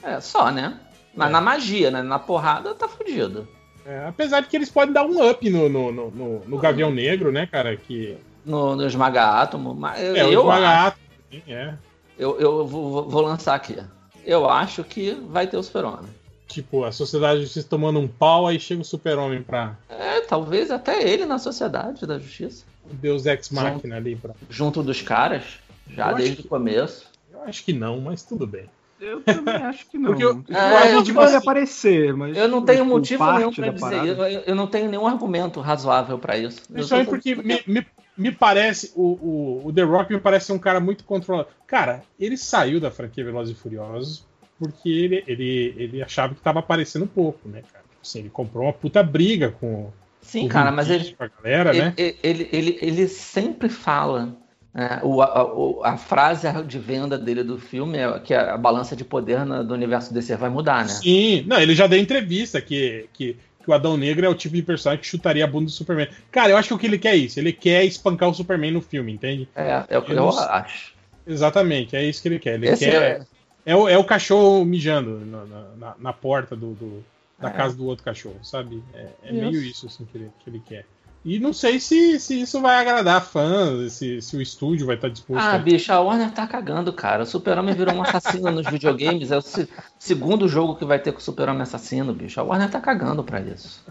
É, 0.03 0.21
só, 0.21 0.53
né? 0.53 0.79
Mas 1.17 1.29
É. 1.31 1.33
na 1.33 1.41
magia, 1.41 1.91
né? 1.91 2.01
Na 2.03 2.19
porrada 2.19 2.75
tá 2.75 2.87
fudido. 2.87 3.49
É, 3.87 4.07
apesar 4.09 4.41
de 4.41 4.49
que 4.49 4.57
eles 4.57 4.69
podem 4.71 4.93
dar 4.93 5.05
um 5.05 5.29
up 5.31 5.49
no, 5.49 5.69
no, 5.69 5.93
no, 5.93 6.11
no- 6.11 6.45
no 6.45 6.59
Gavião 6.59 6.91
Negro, 6.91 7.31
né, 7.31 7.47
cara? 7.47 7.77
Que 7.77 8.17
No, 8.45 8.75
no 8.75 8.87
Esmaga 8.87 9.25
Átomo. 9.41 9.75
Mas 9.75 10.01
eu, 10.03 10.17
é 10.17 10.25
o 10.25 10.33
eu, 10.33 10.41
Esmaga 10.41 10.69
acho- 10.69 10.87
Átomo, 10.89 11.43
é. 11.49 11.75
eu, 12.19 12.41
eu 12.41 12.67
vou, 12.67 13.09
vou- 13.09 13.23
lançar 13.23 13.55
aqui. 13.55 13.77
Eu 14.25 14.49
acho 14.51 14.83
que 14.83 15.13
vai 15.29 15.47
ter 15.47 15.57
o 15.57 15.63
Super-Homem. 15.63 16.11
Tipo, 16.49 16.85
a 16.85 16.91
Sociedade 16.93 17.37
da 17.39 17.43
Justiça 17.45 17.69
tomando 17.69 17.99
um 18.01 18.09
pau, 18.09 18.47
aí 18.47 18.59
chega 18.59 18.81
o 18.81 18.85
Super-Homem 18.85 19.43
pra 19.43 19.77
É, 19.89 20.21
talvez 20.23 20.71
até 20.71 21.03
ele 21.09 21.25
na 21.27 21.39
Sociedade 21.39 22.07
da 22.07 22.19
Justiça. 22.19 22.65
o 22.91 22.95
Deus 22.95 23.27
Ex 23.27 23.51
Machina 23.51 23.97
ali. 23.97 24.17
Pra... 24.17 24.33
Junto 24.51 24.83
dos 24.83 25.03
caras, 25.03 25.45
já 25.89 26.11
Eu 26.11 26.17
desde 26.17 26.37
que- 26.37 26.43
o 26.47 26.49
começo. 26.49 27.07
Eu 27.33 27.43
acho 27.43 27.65
que 27.65 27.73
não, 27.73 28.01
mas 28.01 28.23
tudo 28.25 28.47
bem. 28.47 28.65
Eu 29.07 29.21
também 29.23 29.55
acho 29.55 29.87
que 29.89 29.99
não. 29.99 30.11
Porque 30.11 30.25
eu- 30.25 30.45
eu 30.49 30.57
É, 30.57 30.77
acho 30.83 30.95
eu, 30.95 30.99
que 30.99 31.05
tipo 31.07 31.19
pode 31.21 31.35
assim, 31.35 31.43
aparecer, 31.45 32.15
mas. 32.15 32.37
Eu 32.37 32.49
não 32.49 32.65
tenho 32.65 32.79
tipo, 32.85 32.91
motivo 32.91 33.33
nenhum 33.33 33.53
pra 33.53 33.67
da 33.67 33.71
dizer. 33.73 34.07
Eu, 34.19 34.25
eu- 34.47 34.55
não 34.55 34.67
tenho 34.67 34.91
nenhum 34.91 35.07
argumento 35.07 35.61
razoável 35.61 36.19
pra 36.19 36.37
isso. 36.37 36.63
Principalmente 36.71 37.07
só- 37.07 37.11
porque 37.13 37.35
me, 37.37 37.61
me, 37.67 37.87
me 38.17 38.33
parece, 38.33 38.93
o, 38.97 39.03
o, 39.03 39.67
o 39.69 39.73
The 39.73 39.83
Rock 39.83 40.13
me 40.13 40.21
parece 40.21 40.47
ser 40.47 40.53
um 40.53 40.59
cara 40.59 40.81
muito 40.81 41.05
controlado. 41.05 41.49
Cara, 41.67 42.03
ele 42.19 42.37
saiu 42.37 42.81
da 42.81 42.91
franquia 42.91 43.25
Velozes 43.25 43.57
e 43.57 43.61
Furiosos 43.61 44.25
porque 44.59 44.89
ele, 44.89 45.23
ele, 45.27 45.75
ele 45.77 46.03
achava 46.03 46.35
que 46.35 46.41
tava 46.41 46.61
aparecendo 46.61 47.07
pouco, 47.07 47.49
né, 47.49 47.63
cara? 47.73 47.85
Assim, 48.03 48.21
ele 48.21 48.31
comprou 48.31 48.65
uma 48.65 48.73
puta 48.73 49.03
briga 49.03 49.51
com, 49.51 49.91
Sim, 50.23 50.43
com 50.43 50.49
cara, 50.49 50.71
mas 50.73 50.89
ele, 50.89 51.01
Diesel, 51.01 51.17
com 51.19 51.25
a 51.25 51.29
galera, 51.43 51.73
né? 51.73 51.95
ele, 51.97 52.17
ele, 52.23 52.49
ele, 52.53 52.79
ele 52.81 53.09
sempre 53.09 53.69
fala. 53.69 54.35
Né, 54.77 55.01
o, 55.03 55.23
a, 55.23 55.43
o- 55.45 55.81
a 55.83 55.97
frase 55.97 56.47
de 56.65 56.79
venda 56.79 57.17
dele 57.17 57.43
do 57.43 57.59
filme 57.59 57.97
é 57.99 58.19
que 58.21 58.35
a, 58.35 58.57
balança 58.59 58.95
de 58.95 59.05
poder 59.05 59.45
na- 59.47 59.63
do 59.63 59.73
universo 59.73 60.13
DC 60.13 60.37
vai 60.37 60.51
mudar, 60.51 60.83
né? 60.85 60.89
Sim, 60.91 61.45
não, 61.47 61.59
ele 61.59 61.75
já 61.75 61.87
deu 61.87 61.99
entrevista 61.99 62.61
que, 62.61 63.09
que, 63.15 63.35
que 63.65 63.71
o 63.71 63.73
Adão 63.73 63.97
Negro 63.97 64.27
é 64.27 64.29
o 64.29 64.35
tipo 64.35 64.55
de 64.55 64.63
personagem 64.63 65.01
que 65.01 65.09
chutaria 65.09 65.45
a 65.45 65.47
bunda 65.49 65.65
do 65.65 65.71
Superman. 65.71 66.09
Cara, 66.31 66.51
eu 66.51 66.57
acho 66.59 66.69
que 66.69 66.75
o 66.75 66.79
que 66.79 66.87
ele 66.87 66.99
quer 66.99 67.15
é 67.15 67.17
isso. 67.17 67.41
Ele 67.41 67.53
quer 67.53 67.85
espancar 67.85 68.29
o 68.29 68.35
Superman 68.35 68.71
no 68.73 68.83
filme, 68.83 69.13
entende? 69.13 69.49
É, 69.57 69.85
é 69.89 69.99
o 69.99 70.03
que 70.03 70.13
Eu 70.13 70.17
eu, 70.19 70.29
acho. 70.29 70.95
Exatamente, 71.27 71.97
é 71.97 72.05
isso 72.05 72.21
que 72.23 72.29
ele 72.29 72.39
quer. 72.39 72.55
Ele 72.55 72.69
Esse 72.69 72.85
quer. 72.85 73.03
é- 73.03 73.27
É 73.69 73.75
o, 73.75 73.89
é 73.89 73.99
o 73.99 74.05
cachorro 74.05 74.65
mijando 74.65 75.19
na, 75.27 75.45
na- 75.77 75.95
na- 75.99 76.13
porta 76.13 76.55
do, 76.55 76.73
do- 76.75 77.05
da 77.37 77.49
É. 77.49 77.53
casa 77.53 77.75
do 77.77 77.85
outro 77.87 78.05
cachorro, 78.05 78.39
sabe? 78.43 78.81
É, 78.95 79.09
é 79.25 79.33
meio 79.33 79.61
isso 79.61 79.87
assim, 79.87 80.05
que, 80.05 80.17
ele, 80.19 80.31
que 80.45 80.49
ele 80.51 80.63
quer. 80.65 80.87
E 81.29 81.41
não 81.41 81.53
sei 81.53 81.81
se, 81.81 82.21
se 82.21 82.41
isso 82.41 82.61
vai 82.61 82.77
agradar 82.77 83.21
fãs, 83.21 83.95
se, 83.95 84.23
se 84.23 84.37
o 84.37 84.41
estúdio 84.41 84.87
vai 84.87 84.95
estar 84.95 85.09
disposto 85.09 85.43
Ah, 85.43 85.55
a. 85.55 85.59
bicho, 85.59 85.93
a 85.93 85.99
Warner 86.01 86.31
tá 86.31 86.47
cagando, 86.47 86.93
cara. 86.93 87.25
O 87.25 87.27
Super-Homem 87.27 87.75
virou 87.75 87.93
um 87.97 88.03
assassino 88.03 88.49
nos 88.53 88.65
videogames. 88.71 89.33
É 89.33 89.37
o 89.37 89.43
se- 89.43 89.69
segundo 89.99 90.49
jogo 90.49 90.77
que 90.77 90.85
vai 90.85 91.01
ter 91.01 91.11
com 91.11 91.19
o 91.19 91.23
Super-Homem 91.23 91.63
assassino, 91.63 92.15
bicho. 92.15 92.39
A 92.41 92.45
Warner 92.45 92.71
tá 92.71 92.81
cagando 92.81 93.25
pra 93.25 93.41
isso. 93.41 93.85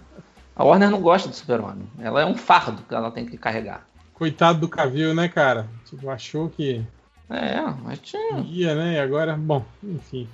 A 0.56 0.64
Warner 0.64 0.90
não 0.90 1.02
gosta 1.02 1.28
do 1.28 1.36
Super-Homem. 1.36 1.86
Ela 2.00 2.22
é 2.22 2.26
um 2.26 2.38
fardo 2.38 2.82
que 2.88 2.96
ela 2.96 3.12
tem 3.12 3.26
que 3.26 3.38
carregar. 3.38 3.86
Coitado 4.14 4.60
do 4.62 4.70
Cavill, 4.70 5.14
né, 5.14 5.28
cara? 5.28 5.68
Tipo, 5.90 6.10
achou 6.10 6.48
que 6.50 6.82
É, 7.30 7.60
mas 7.84 8.00
tinha. 8.00 8.40
ia, 8.48 8.74
né? 8.76 8.94
E 8.94 9.00
agora, 9.00 9.36
bom, 9.36 9.66
enfim. 9.84 10.26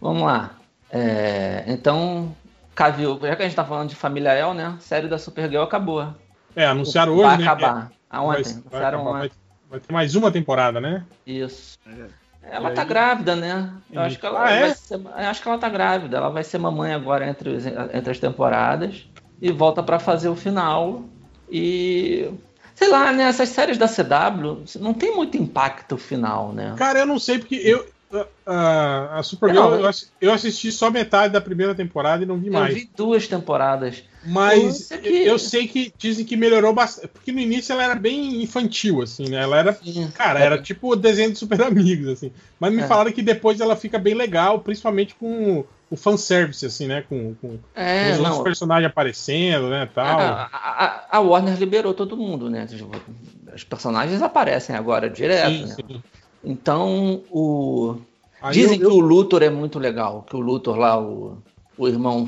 Vamos 0.00 0.22
lá. 0.22 0.52
É, 0.90 1.64
então, 1.66 2.34
Cavill, 2.74 3.18
já 3.22 3.36
que 3.36 3.42
a 3.42 3.44
gente 3.46 3.56
tá 3.56 3.64
falando 3.64 3.88
de 3.90 3.94
Família 3.96 4.32
El, 4.32 4.54
né? 4.54 4.74
A 4.76 4.80
série 4.80 5.08
da 5.08 5.18
Supergirl 5.18 5.62
acabou. 5.62 6.06
É, 6.56 6.66
anunciaram 6.66 7.16
vai 7.16 7.26
hoje, 7.26 7.38
né? 7.38 7.44
acabar. 7.44 7.90
É, 7.90 7.94
Aonde? 8.16 8.42
vai, 8.42 8.52
vai, 8.52 8.52
Anunciaram 8.62 8.98
acabar, 9.00 9.10
ontem. 9.10 9.18
vai, 9.20 9.30
vai 9.70 9.80
ter 9.80 9.92
mais 9.92 10.14
uma 10.14 10.30
temporada, 10.30 10.80
né? 10.80 11.04
Isso. 11.26 11.78
E 11.86 12.06
Ela 12.50 12.70
tá 12.72 12.82
aí? 12.82 12.88
grávida, 12.88 13.36
né? 13.36 13.72
Eu 13.90 14.02
E- 14.02 14.04
acho 14.04 14.18
que 14.18 14.26
ela 14.26 14.44
Ah, 14.44 14.50
é? 14.50 14.60
vai 14.62 14.74
ser, 14.74 14.94
eu 14.94 15.08
acho 15.14 15.42
que 15.42 15.48
ela 15.48 15.58
tá 15.58 15.68
grávida. 15.68 16.16
Ela 16.16 16.28
vai 16.30 16.42
ser 16.44 16.58
mamãe 16.58 16.92
agora 16.92 17.26
entre, 17.28 17.50
os- 17.50 17.66
entre 17.66 18.10
as 18.10 18.18
temporadas 18.18 19.06
e 19.40 19.50
volta 19.52 19.82
pra 19.82 19.98
fazer 19.98 20.28
o 20.28 20.36
final. 20.36 21.04
E 21.50 22.30
sei 22.74 22.88
lá, 22.88 23.12
né? 23.12 23.24
Essas 23.24 23.50
séries 23.50 23.78
da 23.78 23.86
CW 23.86 24.64
não 24.80 24.92
tem 24.94 25.14
muito 25.14 25.36
impacto 25.36 25.96
final, 25.96 26.52
né? 26.52 26.74
Cara, 26.76 27.00
eu 27.00 27.06
não 27.06 27.18
sei 27.18 27.38
porque 27.38 27.54
eu. 27.56 27.86
A, 28.44 29.18
a 29.18 29.22
Supergirl, 29.22 29.62
Não, 29.62 29.80
eu, 29.80 29.90
eu 30.20 30.32
assisti 30.32 30.70
só 30.70 30.90
metade 30.90 31.32
da 31.32 31.40
primeira 31.40 31.74
temporada 31.74 32.22
e 32.22 32.26
não 32.26 32.38
vi 32.38 32.48
Eu 32.48 32.52
mais. 32.52 32.74
vi 32.74 32.90
duas 32.94 33.26
temporadas. 33.26 34.02
Mas 34.24 34.92
aqui- 34.92 35.26
eu 35.26 35.38
sei 35.38 35.66
que 35.66 35.92
dizem 35.98 36.24
que 36.24 36.36
melhorou 36.36 36.72
bastante. 36.74 37.08
Porque 37.08 37.32
no 37.32 37.40
início 37.40 37.72
ela 37.72 37.84
era 37.84 37.94
bem 37.94 38.42
infantil, 38.42 39.00
assim, 39.02 39.28
né? 39.28 39.42
Ela 39.42 39.58
era. 39.58 39.72
Sim. 39.72 40.10
Cara, 40.14 40.40
era 40.40 40.60
tipo 40.60 40.92
o 40.92 40.96
desenho 40.96 41.32
de 41.32 41.38
super 41.38 41.60
amigos, 41.62 42.08
assim. 42.08 42.30
Mas 42.60 42.72
me 42.72 42.82
É. 42.82 42.86
falaram 42.86 43.12
que 43.12 43.22
depois 43.22 43.60
ela 43.60 43.74
fica 43.76 43.98
bem 43.98 44.14
legal, 44.14 44.60
principalmente 44.60 45.14
com 45.14 45.64
o 45.90 45.96
fanservice, 45.96 46.64
assim, 46.66 46.86
né? 46.86 47.02
Com, 47.08 47.34
com 47.34 47.58
É, 47.74 48.12
os 48.12 48.18
outros 48.18 48.36
não. 48.36 48.44
personagens 48.44 48.90
aparecendo, 48.90 49.68
né? 49.70 49.88
Tal. 49.94 50.20
A, 50.20 50.48
a- 50.52 51.06
a 51.16 51.20
Warner 51.20 51.56
liberou 51.58 51.94
todo 51.94 52.16
mundo, 52.16 52.48
né? 52.50 52.66
Tipo, 52.66 52.90
Os 53.54 53.64
personagens 53.64 54.22
aparecem 54.22 54.74
agora 54.76 55.08
direto, 55.10 55.50
Sim, 55.52 55.66
né? 55.66 55.74
sim. 55.74 56.02
Então, 56.44 57.22
o. 57.30 57.96
Aí 58.40 58.52
Dizem 58.52 58.80
eu- 58.80 58.90
que 58.90 58.96
o 58.96 59.00
Luthor 59.00 59.42
é 59.42 59.50
muito 59.50 59.78
legal, 59.78 60.22
que 60.28 60.34
o 60.36 60.40
Luthor 60.40 60.76
lá, 60.76 61.00
o, 61.00 61.38
o 61.78 61.88
irmão 61.88 62.26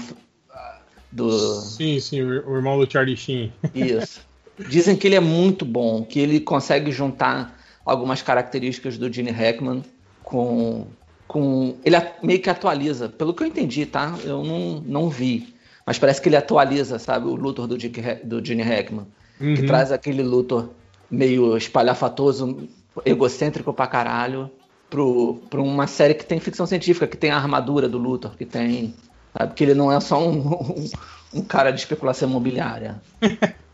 ah, 0.50 0.78
do. 1.10 1.30
Sim, 1.60 1.98
sim, 2.00 2.22
o 2.22 2.54
irmão 2.56 2.78
do 2.78 2.90
Charlie 2.90 3.16
Sheen. 3.16 3.52
Isso. 3.74 4.20
Dizem 4.68 4.96
que 4.96 5.08
ele 5.08 5.16
é 5.16 5.20
muito 5.20 5.64
bom, 5.64 6.04
que 6.04 6.20
ele 6.20 6.38
consegue 6.38 6.92
juntar 6.92 7.58
algumas 7.84 8.22
características 8.22 8.96
do 8.96 9.12
Gene 9.12 9.30
Hackman 9.32 9.82
com. 10.22 10.86
com 11.26 11.74
ele 11.84 11.96
meio 12.22 12.40
que 12.40 12.48
atualiza, 12.48 13.08
pelo 13.08 13.34
que 13.34 13.42
eu 13.42 13.46
entendi, 13.48 13.84
tá? 13.84 14.16
Eu 14.24 14.44
não, 14.44 14.80
não 14.86 15.08
vi. 15.10 15.52
Mas 15.84 15.98
parece 15.98 16.22
que 16.22 16.28
ele 16.28 16.36
atualiza, 16.36 16.98
sabe, 16.98 17.26
o 17.26 17.34
Luthor 17.34 17.66
do, 17.66 17.76
Dick 17.76 18.00
do 18.24 18.42
Gene 18.42 18.62
Hackman. 18.62 19.06
Que 19.36 19.44
Uhum. 19.44 19.66
traz 19.66 19.90
aquele 19.90 20.22
Luthor 20.22 20.70
meio 21.10 21.56
espalhafatoso, 21.56 22.68
egocêntrico 23.04 23.72
pra 23.72 23.86
caralho, 23.86 24.50
pro, 24.90 25.40
pra 25.50 25.60
uma 25.62 25.86
série 25.86 26.14
que 26.14 26.24
tem 26.26 26.38
ficção 26.40 26.66
científica, 26.66 27.06
que 27.06 27.16
tem 27.16 27.30
a 27.30 27.36
armadura 27.36 27.88
do 27.88 27.98
Luthor, 27.98 28.36
que 28.36 28.44
tem. 28.44 28.94
Sabe, 29.36 29.54
que 29.54 29.64
ele 29.64 29.74
não 29.74 29.90
é 29.90 29.98
só 30.00 30.20
um, 30.22 30.38
um, 30.38 30.90
um 31.34 31.42
cara 31.42 31.70
de 31.72 31.80
especulação 31.80 32.28
imobiliária. 32.28 33.00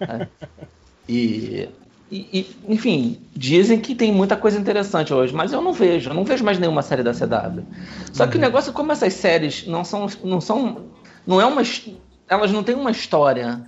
sabe? 0.07 0.29
E, 1.09 1.69
e- 2.11 2.29
e, 2.33 2.57
enfim, 2.69 3.19
dizem 3.35 3.81
que 3.81 3.97
tem 3.97 4.13
muita 4.13 4.37
coisa 4.37 4.57
interessante 4.59 5.13
hoje, 5.13 5.35
mas 5.35 5.53
eu 5.53 5.61
não 5.61 5.73
vejo, 5.73 6.11
eu 6.11 6.15
não 6.15 6.25
vejo 6.25 6.45
mais 6.45 6.57
nenhuma 6.59 6.83
série 6.83 7.03
da 7.03 7.13
CW. 7.13 7.63
Só 8.13 8.27
que 8.29 8.37
o 8.37 8.41
negócio, 8.41 8.73
como 8.73 8.93
essas 8.93 9.13
séries 9.15 9.67
não 9.67 9.85
são. 9.85 10.07
Não 10.23 10.41
são. 10.41 10.83
Não 11.27 11.41
é 11.41 11.45
uma. 11.47 11.63
Elas 12.29 12.53
não 12.53 12.63
têm 12.63 12.77
uma 12.77 12.93
história 12.93 13.61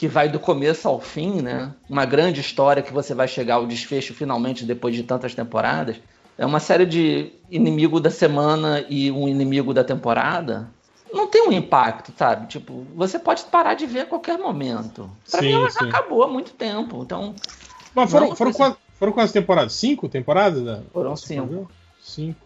que 0.00 0.08
vai 0.08 0.30
do 0.30 0.40
começo 0.40 0.88
ao 0.88 0.98
fim, 0.98 1.42
né? 1.42 1.74
Uma 1.86 2.06
grande 2.06 2.40
história 2.40 2.82
que 2.82 2.90
você 2.90 3.12
vai 3.12 3.28
chegar 3.28 3.56
ao 3.56 3.66
desfecho 3.66 4.14
finalmente 4.14 4.64
depois 4.64 4.96
de 4.96 5.02
tantas 5.02 5.34
temporadas. 5.34 5.96
é 6.38 6.46
uma 6.46 6.58
série 6.58 6.86
de 6.86 7.30
inimigo 7.50 8.00
da 8.00 8.10
semana 8.10 8.82
e 8.88 9.10
um 9.12 9.28
inimigo 9.28 9.74
da 9.74 9.84
temporada, 9.84 10.70
não 11.12 11.26
tem 11.26 11.46
um 11.46 11.52
impacto, 11.52 12.14
sabe? 12.16 12.46
Tipo, 12.46 12.86
você 12.94 13.18
pode 13.18 13.44
parar 13.44 13.74
de 13.74 13.84
ver 13.84 14.00
a 14.00 14.06
qualquer 14.06 14.38
momento. 14.38 15.10
Pra 15.30 15.40
Sim, 15.40 15.46
mim, 15.48 15.52
ela 15.52 15.68
já 15.70 15.80
sim. 15.80 15.88
acabou 15.90 16.22
há 16.22 16.28
muito 16.28 16.52
tempo. 16.52 17.02
Então, 17.02 17.34
Mas 17.94 18.10
foram, 18.10 18.34
foram, 18.34 18.52
quantas, 18.54 18.78
foram 18.98 19.12
quantas 19.12 19.32
temporadas? 19.32 19.74
Cinco 19.74 20.08
temporadas? 20.08 20.62
né? 20.62 20.80
foram 20.94 21.14
cinco. 21.14 21.70
Cinco. 22.00 22.40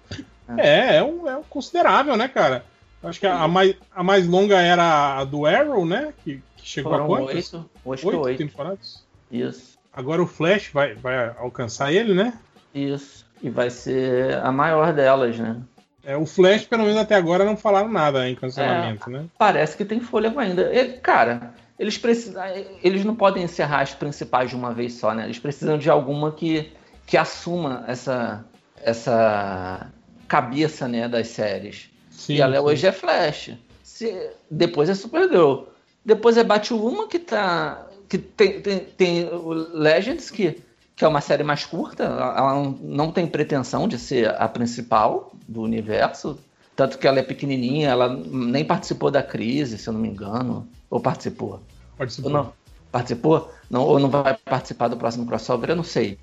É, 0.57 0.97
é 0.97 1.05
um, 1.05 1.29
é 1.29 1.37
um 1.37 1.45
considerável, 1.45 2.17
né, 2.17 2.27
cara? 2.27 2.65
Acho 3.01 3.21
que 3.21 3.29
a, 3.29 3.43
a 3.43 3.47
mais, 3.47 3.77
a 3.95 4.03
mais 4.03 4.27
longa 4.27 4.61
era 4.61 5.19
a 5.19 5.25
do 5.25 5.47
Arrow, 5.47 5.87
né? 5.87 6.13
Que 6.25 6.43
chegou 6.65 6.93
Foram 6.93 7.05
a 7.05 7.09
quantas? 7.09 7.53
oito. 7.55 7.71
Que 7.83 7.89
Oito 8.07 8.21
oito. 8.21 8.39
temporadas. 8.39 9.05
Isso, 9.31 9.75
Agora 9.93 10.23
o 10.23 10.27
Flash 10.27 10.71
vai, 10.73 10.95
vai 10.95 11.33
alcançar 11.39 11.93
ele, 11.93 12.15
né? 12.15 12.33
isso. 12.75 13.25
E 13.43 13.49
vai 13.51 13.69
ser 13.71 14.39
a 14.39 14.51
maior 14.51 14.93
delas, 14.93 15.39
né? 15.39 15.61
É, 16.03 16.17
o 16.17 16.25
Flash, 16.27 16.65
pelo 16.65 16.83
menos 16.85 16.97
até 16.99 17.15
agora, 17.15 17.45
não 17.45 17.57
falaram 17.57 17.89
nada 17.89 18.29
em 18.29 18.35
cancelamento, 18.35 19.09
né? 19.11 19.27
Parece 19.39 19.77
que 19.77 19.85
tem 19.85 20.01
fôlego 20.01 20.39
ainda. 20.41 20.75
E, 20.75 20.95
cara, 20.95 21.55
eles 21.79 21.97
precisam. 21.99 22.43
Eles 22.83 23.05
não 23.05 23.15
podem 23.15 23.43
encerrar 23.45 23.81
as 23.83 23.95
principais 23.95 24.51
de 24.51 24.57
uma 24.57 24.73
vez 24.73 24.95
só, 24.95 25.13
né? 25.15 25.25
Eles 25.25 25.39
precisam 25.39 25.77
de 25.79 25.89
alguma 25.91 26.33
que, 26.33 26.73
que 27.07 27.17
assuma 27.17 27.85
essa, 27.87 28.45
essa 28.83 29.89
cabeça 30.27 30.89
né, 30.89 31.09
das 31.09 31.29
séries. 31.29 31.91
Sim, 32.11 32.35
e 32.35 32.41
ela 32.41 32.57
sim. 32.57 32.63
hoje 32.63 32.87
é 32.87 32.93
Flash. 32.93 33.51
Se- 33.83 34.31
depois 34.51 34.89
é 34.89 34.95
Supergirl. 34.95 35.65
Depois 36.05 36.37
é 36.37 36.45
Batwoman, 36.45 37.09
que 37.09 37.19
tá. 37.19 37.87
que 38.09 38.19
tem, 38.19 38.61
tem, 38.61 38.79
tem 38.81 39.25
o 39.29 39.53
Legends, 39.53 40.31
que, 40.31 40.59
que 40.95 41.05
é 41.05 41.09
uma 41.09 41.21
série 41.21 41.43
mais 41.43 41.65
curta. 41.65 42.05
Ela 42.05 42.55
não, 42.55 42.71
não 42.83 43.13
tem 43.13 43.27
pretensão 43.27 43.89
de 43.89 43.99
ser 43.99 44.29
a 44.41 44.47
principal 44.49 45.33
do 45.49 45.63
universo. 45.63 46.39
Tanto 46.77 46.99
que 46.99 47.07
ela 47.07 47.21
é 47.21 47.23
pequenininha, 47.23 47.89
ela 47.89 48.09
nem 48.09 48.65
participou 48.65 49.11
da 49.11 49.23
crise, 49.23 49.79
se 49.79 49.89
eu 49.89 49.93
não 49.93 50.01
me 50.01 50.09
engano. 50.09 50.67
Ou 50.91 51.01
participou? 51.01 51.61
Participou. 51.97 52.31
Ou 52.31 52.37
não? 52.37 52.53
Participou? 52.91 53.51
Não, 53.71 53.83
ou 53.83 53.99
não 53.99 54.09
vai 54.11 54.37
participar 54.45 54.89
do 54.89 54.97
próximo 54.97 55.27
crossover? 55.27 55.71
Eu 55.71 55.77
não 55.77 55.85
sei. 55.85 56.19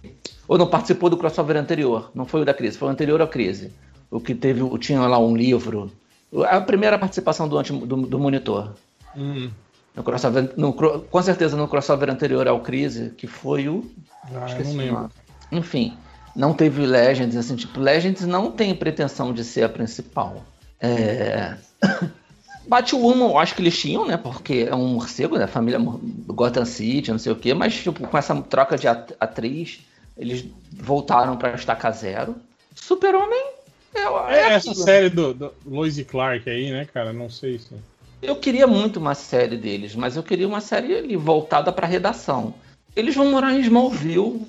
Ou 0.47 0.57
não 0.57 0.67
participou 0.67 1.09
do 1.09 1.17
crossover 1.17 1.55
anterior? 1.57 2.11
Não 2.13 2.25
foi 2.25 2.41
o 2.41 2.45
da 2.45 2.53
crise, 2.53 2.77
foi 2.77 2.87
o 2.87 2.91
anterior 2.91 3.21
à 3.21 3.27
crise. 3.27 3.71
O 4.09 4.19
que 4.19 4.35
teve, 4.35 4.61
tinha 4.79 5.01
lá 5.01 5.17
um 5.17 5.35
livro. 5.35 5.91
A 6.49 6.59
primeira 6.61 6.99
participação 6.99 7.47
do, 7.47 7.57
anti- 7.57 7.73
do, 7.73 7.95
do 7.97 8.19
monitor. 8.19 8.73
Hum, 9.15 9.49
No 9.95 10.03
crossover, 10.03 10.53
no 10.55 10.73
com 10.73 11.21
certeza 11.21 11.57
no 11.57 11.67
crossover 11.67 12.09
anterior 12.09 12.47
ao 12.47 12.61
crise, 12.61 13.09
que 13.17 13.27
foi 13.27 13.67
o. 13.67 13.89
ah, 14.33 14.47
não 14.63 14.75
lembro. 14.77 15.11
Enfim, 15.51 15.97
não 16.35 16.53
teve 16.53 16.85
Legends, 16.85 17.35
assim, 17.35 17.55
tipo, 17.57 17.79
Legends 17.79 18.25
não 18.25 18.51
tem 18.51 18.73
pretensão 18.73 19.33
de 19.33 19.43
ser 19.43 19.63
a 19.63 19.69
principal. 19.69 20.43
É. 20.79 21.57
Batwoman, 22.67 23.25
eu 23.25 23.37
acho 23.37 23.55
que 23.55 23.61
eles 23.61 23.77
tinham, 23.77 24.05
né? 24.07 24.15
Porque 24.15 24.67
é 24.69 24.75
um 24.75 24.87
morcego, 24.87 25.37
né? 25.37 25.47
Família 25.47 25.79
Gotham 25.79 26.63
City, 26.63 27.11
não 27.11 27.19
sei 27.19 27.31
o 27.31 27.35
quê, 27.35 27.53
mas 27.53 27.73
tipo, 27.75 28.07
com 28.07 28.17
essa 28.17 28.39
troca 28.43 28.77
de 28.77 28.87
at- 28.87 29.13
atriz, 29.19 29.81
eles 30.17 30.45
voltaram 30.71 31.35
pra 31.35 31.55
estaca 31.55 31.91
zero. 31.91 32.35
Super-Homem 32.75 33.43
é, 33.93 33.99
É, 33.99 34.35
é 34.35 34.53
essa 34.53 34.73
série 34.73 35.09
do, 35.09 35.33
do 35.33 35.53
Lois 35.65 35.97
e 35.97 36.05
Clark 36.05 36.49
aí, 36.49 36.71
né, 36.71 36.87
cara? 36.93 37.11
Não 37.11 37.29
sei 37.29 37.59
se. 37.59 37.73
Eu 38.21 38.35
queria 38.35 38.67
muito 38.67 38.97
uma 38.99 39.15
série 39.15 39.57
deles, 39.57 39.95
mas 39.95 40.15
eu 40.15 40.23
queria 40.23 40.47
uma 40.47 40.61
série 40.61 40.95
ali 40.95 41.15
voltada 41.15 41.71
para 41.71 41.87
redação. 41.87 42.53
Eles 42.95 43.15
vão 43.15 43.31
morar 43.31 43.53
em 43.53 43.61
Smallville, 43.61 44.45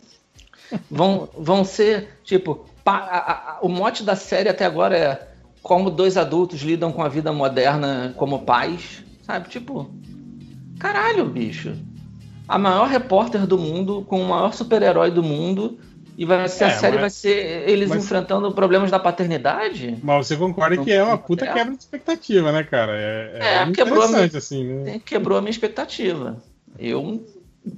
vão, 0.90 1.28
vão 1.38 1.64
ser 1.64 2.18
tipo 2.24 2.66
pa- 2.84 2.98
a- 2.98 3.18
a- 3.18 3.58
o 3.62 3.68
mote 3.68 4.02
da 4.02 4.14
série 4.16 4.48
até 4.48 4.64
agora 4.66 4.96
é 4.96 5.28
como 5.62 5.90
dois 5.90 6.16
adultos 6.16 6.60
lidam 6.60 6.92
com 6.92 7.02
a 7.02 7.08
vida 7.08 7.32
moderna 7.32 8.12
como 8.16 8.40
pais, 8.40 9.02
sabe? 9.24 9.48
Tipo, 9.48 9.90
caralho, 10.78 11.24
bicho. 11.24 11.74
A 12.48 12.58
maior 12.58 12.88
repórter 12.88 13.46
do 13.46 13.56
mundo 13.56 14.04
com 14.08 14.20
o 14.20 14.28
maior 14.28 14.52
super-herói 14.52 15.10
do 15.10 15.22
mundo 15.22 15.78
e 16.16 16.24
vai 16.24 16.46
ser 16.48 16.64
É, 16.64 16.66
a 16.68 16.70
série 16.70 16.92
mas- 16.92 17.00
vai 17.00 17.10
ser 17.10 17.68
eles 17.68 17.88
mas- 17.88 18.04
enfrentando 18.04 18.52
problemas 18.52 18.90
da 18.90 18.98
paternidade. 18.98 19.96
Mas 20.02 20.26
você 20.26 20.36
concorda 20.36 20.76
que 20.82 20.92
é 20.92 21.02
uma 21.02 21.16
puta 21.18 21.44
É. 21.44 21.52
quebra 21.52 21.74
de 21.74 21.80
expectativa, 21.80 22.52
né, 22.52 22.62
cara? 22.64 22.92
É, 22.96 23.38
é, 23.40 23.54
É, 23.62 23.70
quebrou 23.72 24.02
a 24.02 24.06
interessante, 24.06 24.36
assim, 24.36 24.64
né? 24.64 25.00
Quebrou 25.04 25.38
a 25.38 25.40
minha 25.40 25.50
expectativa. 25.50 26.42
Eu 26.78 27.24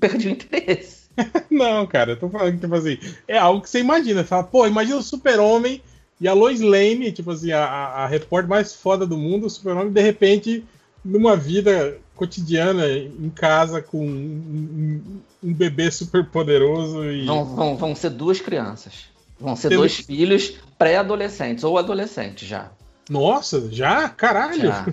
perdi 0.01 0.29
o 0.29 0.31
interesse. 0.31 1.05
Não, 1.51 1.87
cara, 1.87 2.13
eu 2.13 2.17
tô 2.19 2.29
falando 2.29 2.53
que, 2.55 2.59
tipo 2.61 2.75
assim, 2.75 2.99
é 3.29 3.39
algo 3.39 3.61
que 3.63 3.71
você 3.71 3.79
imagina. 3.81 4.23
Você 4.23 4.29
fala, 4.29 4.43
pô, 4.45 4.67
imagina 4.67 4.97
o 4.97 5.03
Super-Homem 5.03 5.81
e 6.21 6.27
a 6.27 6.33
Lois 6.33 6.61
Lane, 6.61 7.13
tipo 7.13 7.31
assim, 7.31 7.53
a, 7.53 7.65
a, 7.65 8.05
a 8.05 8.07
repórter 8.07 8.49
mais 8.49 8.75
foda 8.75 9.07
do 9.07 9.17
mundo, 9.17 9.47
o 9.47 9.51
Super-Homem, 9.51 9.93
de 9.93 10.01
repente, 10.01 10.65
numa 11.05 11.37
vida 11.37 11.99
cotidiana, 12.17 12.87
em 12.89 13.31
casa, 13.31 13.83
com 13.83 13.99
um, 14.07 15.01
um- 15.43 15.49
um 15.49 15.53
bebê 15.53 15.91
super 15.91 16.25
poderoso 16.27 17.05
e. 17.05 17.27
Vão, 17.27 17.45
vão, 17.45 17.77
vão 17.77 17.95
ser 17.95 18.11
duas 18.11 18.41
crianças. 18.41 19.07
Vão 19.39 19.57
ser 19.57 19.69
Tendo- 19.71 19.79
dois 19.81 19.97
filhos 19.97 20.55
pré-adolescentes, 20.79 21.65
ou 21.65 21.77
adolescentes 21.77 22.49
já. 22.49 22.71
Nossa, 23.11 23.69
já? 23.71 24.09
Caralho! 24.09 24.63
Já. 24.69 24.87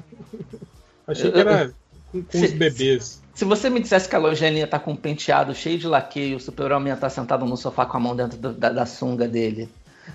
Achei 1.08 1.32
que 1.32 1.40
era 1.40 1.74
com, 2.12 2.22
com 2.24 2.38
os 2.42 2.50
Se- 2.50 2.56
bebês. 2.56 3.22
Se 3.34 3.46
você 3.46 3.70
me 3.70 3.80
dissesse 3.80 4.10
que 4.10 4.16
a 4.16 4.20
Logênia 4.20 4.60
ia 4.60 4.66
estar 4.66 4.80
com 4.80 4.92
um 4.92 4.96
penteado 4.96 5.56
cheio 5.56 5.78
de 5.80 5.88
laque 5.88 6.20
e 6.20 6.36
o 6.36 6.40
super-homem 6.40 6.92
estar 6.92 7.10
sentado 7.10 7.46
no 7.46 7.56
sofá 7.56 7.86
com 7.86 7.96
a 7.96 8.00
mão 8.00 8.16
dentro 8.16 8.38
do- 8.38 8.54
da, 8.54 8.70
da 8.70 8.86
sunga 8.86 9.28
dele, 9.28 9.70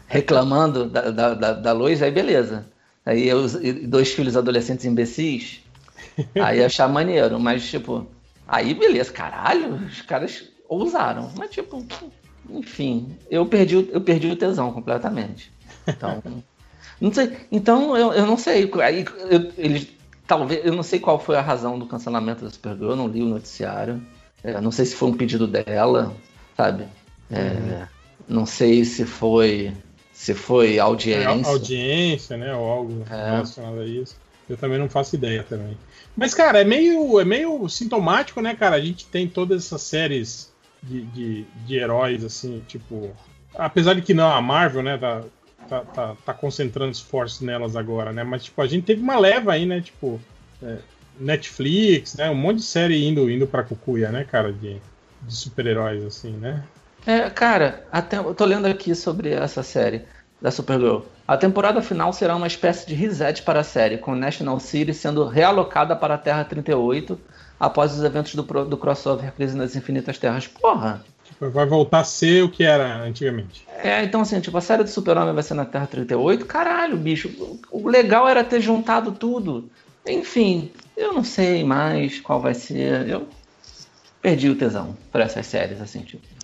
reclamando 0.06 0.86
da, 0.88 1.10
da, 1.10 1.34
da, 1.34 1.52
da 1.54 1.72
luz, 1.72 2.02
aí 2.02 2.10
beleza. 2.10 2.66
Aí 3.04 3.26
eu, 3.28 3.46
dois 3.88 4.12
filhos 4.12 4.36
adolescentes 4.36 4.84
imbecis, 4.84 5.60
aí 6.34 6.58
ia 6.58 6.66
achar 6.66 6.88
maneiro. 6.88 7.38
Mas, 7.40 7.68
tipo, 7.68 8.06
aí 8.46 8.74
beleza, 8.74 9.12
caralho, 9.12 9.74
os 9.86 10.02
caras 10.02 10.44
ousaram. 10.68 11.30
Mas, 11.36 11.50
tipo, 11.50 11.84
enfim, 12.50 13.16
eu 13.30 13.46
perdi, 13.46 13.76
o- 13.76 13.88
eu 13.90 14.00
perdi 14.00 14.28
o 14.28 14.36
tesão 14.36 14.72
completamente. 14.72 15.50
Então, 15.86 16.22
não 17.00 17.12
sei. 17.12 17.36
Então, 17.50 17.96
eu, 17.96 18.12
eu 18.12 18.26
não 18.26 18.36
sei. 18.36 18.70
Aí, 18.82 19.04
eu, 19.30 19.52
eles, 19.58 19.88
talvez, 20.26 20.64
eu 20.64 20.72
não 20.72 20.82
sei 20.82 20.98
qual 21.00 21.18
foi 21.18 21.36
a 21.36 21.40
razão 21.42 21.78
do 21.78 21.86
cancelamento 21.86 22.44
da 22.44 22.50
Supergirl, 22.50 22.90
eu 22.90 22.96
não 22.96 23.08
li 23.08 23.22
o 23.22 23.26
noticiário. 23.26 24.00
É, 24.44 24.60
não 24.60 24.70
sei 24.70 24.84
se 24.84 24.94
foi 24.94 25.08
um 25.08 25.16
pedido 25.16 25.46
dela, 25.46 26.14
sabe? 26.56 26.84
É, 27.30 27.86
Não 28.28 28.46
sei 28.46 28.84
se 28.84 29.04
foi 29.04 29.72
se 30.12 30.32
foi 30.34 30.76
É, 30.76 30.78
audiência. 30.78 31.50
audiência, 31.52 32.36
né? 32.36 32.54
Ou 32.54 32.64
algo 32.70 33.04
É. 33.10 33.30
relacionado 33.32 33.80
a 33.80 33.84
isso. 33.84 34.16
Eu 34.48 34.56
também 34.56 34.78
não 34.78 34.88
faço 34.88 35.16
ideia 35.16 35.42
também. 35.42 35.76
Mas, 36.16 36.34
cara, 36.34 36.60
é 36.60 36.64
meio, 36.64 37.20
é 37.20 37.24
meio 37.24 37.68
sintomático, 37.68 38.40
né, 38.40 38.54
cara? 38.54 38.76
A 38.76 38.80
gente 38.80 39.06
tem 39.06 39.28
todas 39.28 39.64
essas 39.64 39.82
séries 39.82 40.52
de, 40.82 41.02
de, 41.06 41.44
de 41.66 41.76
heróis, 41.76 42.24
assim, 42.24 42.62
tipo. 42.66 43.10
Apesar 43.54 43.94
de 43.94 44.02
que 44.02 44.14
não, 44.14 44.30
a 44.30 44.40
Marvel, 44.40 44.82
né, 44.82 44.98
tá, 44.98 45.22
tá, 45.68 45.80
tá, 45.80 46.16
tá 46.24 46.34
concentrando 46.34 46.92
esforços 46.92 47.40
nelas 47.40 47.74
agora, 47.74 48.12
né? 48.12 48.22
Mas, 48.22 48.44
tipo, 48.44 48.60
a 48.62 48.66
gente 48.66 48.84
teve 48.84 49.02
uma 49.02 49.18
leva 49.18 49.52
aí, 49.52 49.66
né? 49.66 49.80
Tipo, 49.80 50.20
é, 50.62 50.78
Netflix, 51.18 52.14
né? 52.14 52.30
Um 52.30 52.34
monte 52.34 52.58
de 52.58 52.64
série 52.64 53.04
indo, 53.04 53.28
indo 53.30 53.46
pra 53.46 53.64
cucuia, 53.64 54.10
né, 54.10 54.24
cara? 54.24 54.52
De, 54.52 54.80
de 55.22 55.34
super-heróis, 55.34 56.04
assim, 56.04 56.32
né? 56.32 56.62
É, 57.06 57.30
cara, 57.30 57.86
até, 57.90 58.18
eu 58.18 58.34
tô 58.34 58.44
lendo 58.44 58.66
aqui 58.66 58.94
sobre 58.94 59.30
essa 59.30 59.62
série 59.62 60.02
da 60.40 60.50
Supergirl. 60.50 61.02
A 61.26 61.36
temporada 61.36 61.82
final 61.82 62.12
será 62.12 62.36
uma 62.36 62.46
espécie 62.46 62.86
de 62.86 62.94
reset 62.94 63.42
para 63.42 63.60
a 63.60 63.64
série, 63.64 63.98
com 63.98 64.14
National 64.14 64.60
City 64.60 64.94
sendo 64.94 65.26
realocada 65.26 65.96
para 65.96 66.14
a 66.14 66.18
Terra 66.18 66.44
38 66.44 67.18
após 67.58 67.92
os 67.92 68.04
eventos 68.04 68.34
do, 68.34 68.42
do 68.42 68.76
crossover 68.76 69.32
Crise 69.32 69.56
nas 69.56 69.74
Infinitas 69.74 70.18
Terras. 70.18 70.46
Porra! 70.46 71.04
Tipo, 71.24 71.50
vai 71.50 71.66
voltar 71.66 72.00
a 72.00 72.04
ser 72.04 72.44
o 72.44 72.48
que 72.48 72.62
era 72.62 73.02
antigamente. 73.02 73.66
É, 73.82 74.04
então 74.04 74.20
assim, 74.20 74.40
tipo, 74.40 74.56
a 74.56 74.60
série 74.60 74.84
do 74.84 74.88
Super-Homem 74.90 75.34
vai 75.34 75.42
ser 75.42 75.54
na 75.54 75.64
Terra 75.64 75.86
38. 75.88 76.46
Caralho, 76.46 76.96
bicho. 76.96 77.28
O 77.72 77.88
legal 77.88 78.28
era 78.28 78.44
ter 78.44 78.60
juntado 78.60 79.10
tudo. 79.10 79.68
Enfim, 80.06 80.70
eu 80.96 81.12
não 81.12 81.24
sei 81.24 81.64
mais 81.64 82.20
qual 82.20 82.40
vai 82.40 82.54
ser. 82.54 83.08
Eu 83.08 83.26
perdi 84.22 84.48
o 84.48 84.54
tesão 84.54 84.96
por 85.10 85.20
essas 85.20 85.46
séries, 85.46 85.80
assim, 85.80 86.02
tipo. 86.02 86.35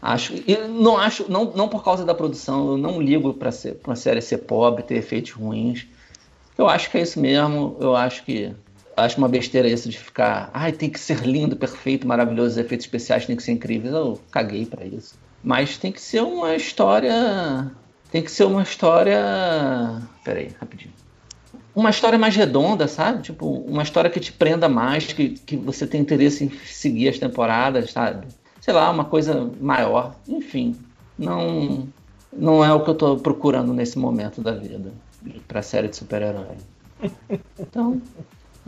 Acho, 0.00 0.34
e 0.34 0.56
não 0.68 0.98
acho, 0.98 1.30
não, 1.30 1.52
não 1.52 1.68
por 1.68 1.82
causa 1.82 2.04
da 2.04 2.14
produção, 2.14 2.72
eu 2.72 2.76
não 2.76 3.00
ligo 3.00 3.34
ser, 3.50 3.74
pra 3.74 3.90
uma 3.90 3.96
série 3.96 4.20
ser 4.20 4.38
pobre, 4.38 4.82
ter 4.82 4.96
efeitos 4.96 5.32
ruins. 5.32 5.86
Eu 6.56 6.68
acho 6.68 6.90
que 6.90 6.98
é 6.98 7.02
isso 7.02 7.20
mesmo, 7.20 7.76
eu 7.80 7.94
acho 7.94 8.24
que. 8.24 8.54
Acho 8.96 9.18
uma 9.18 9.28
besteira 9.28 9.68
isso 9.68 9.90
de 9.90 9.98
ficar. 9.98 10.50
Ai, 10.54 10.72
tem 10.72 10.88
que 10.88 10.98
ser 10.98 11.20
lindo, 11.20 11.54
perfeito, 11.54 12.06
maravilhoso, 12.06 12.52
os 12.52 12.56
efeitos 12.56 12.86
especiais 12.86 13.26
tem 13.26 13.36
que 13.36 13.42
ser 13.42 13.52
incríveis. 13.52 13.92
Eu 13.92 14.18
caguei 14.30 14.64
pra 14.64 14.86
isso. 14.86 15.16
Mas 15.44 15.76
tem 15.76 15.92
que 15.92 16.00
ser 16.00 16.22
uma 16.22 16.56
história. 16.56 17.70
Tem 18.10 18.22
que 18.22 18.30
ser 18.30 18.44
uma 18.44 18.62
história. 18.62 19.20
Peraí, 20.24 20.50
rapidinho. 20.58 20.94
Uma 21.74 21.90
história 21.90 22.18
mais 22.18 22.34
redonda, 22.34 22.88
sabe? 22.88 23.22
Tipo, 23.22 23.46
uma 23.46 23.82
história 23.82 24.08
que 24.08 24.18
te 24.18 24.32
prenda 24.32 24.66
mais, 24.66 25.12
que, 25.12 25.30
que 25.30 25.56
você 25.56 25.86
tem 25.86 26.00
interesse 26.00 26.44
em 26.44 26.48
seguir 26.64 27.10
as 27.10 27.18
temporadas, 27.18 27.92
sabe? 27.92 28.26
Sei 28.66 28.74
lá, 28.74 28.90
uma 28.90 29.04
coisa 29.04 29.48
maior. 29.60 30.16
Enfim, 30.26 30.74
não. 31.16 31.86
não 32.32 32.64
é 32.64 32.72
o 32.74 32.82
que 32.82 32.90
eu 32.90 32.96
tô 32.96 33.16
procurando 33.16 33.72
nesse 33.72 33.96
momento 33.96 34.40
da 34.42 34.50
vida 34.50 34.92
pra 35.46 35.62
série 35.62 35.86
de 35.86 35.94
super-herói. 35.94 36.56
Então, 37.60 38.02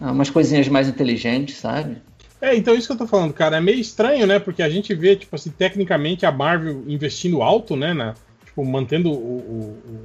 ah, 0.01 0.13
umas 0.13 0.31
coisinhas 0.31 0.69
mais 0.69 0.87
inteligentes, 0.89 1.57
sabe? 1.57 1.97
É, 2.41 2.55
então 2.55 2.77
isso 2.77 2.87
que 2.87 2.93
eu 2.93 2.97
tô 2.99 3.09
falando, 3.09 3.33
cara, 3.33 3.57
é 3.57 3.61
meio 3.61 3.81
estranho, 3.81 4.25
né? 4.25 4.39
Porque 4.39 4.63
a 4.63 4.71
gente 4.71 4.95
vê, 4.95 5.17
tipo 5.17 5.35
assim, 5.35 5.51
tecnicamente 5.51 6.25
a 6.25 6.31
Marvel 6.31 6.85
investindo 6.87 7.43
alto, 7.43 7.75
né? 7.75 7.93
Na, 7.93 8.15
tipo, 8.47 8.65
mantendo 8.65 9.11
o, 9.11 9.15
o- 9.15 9.83
o 9.85 10.05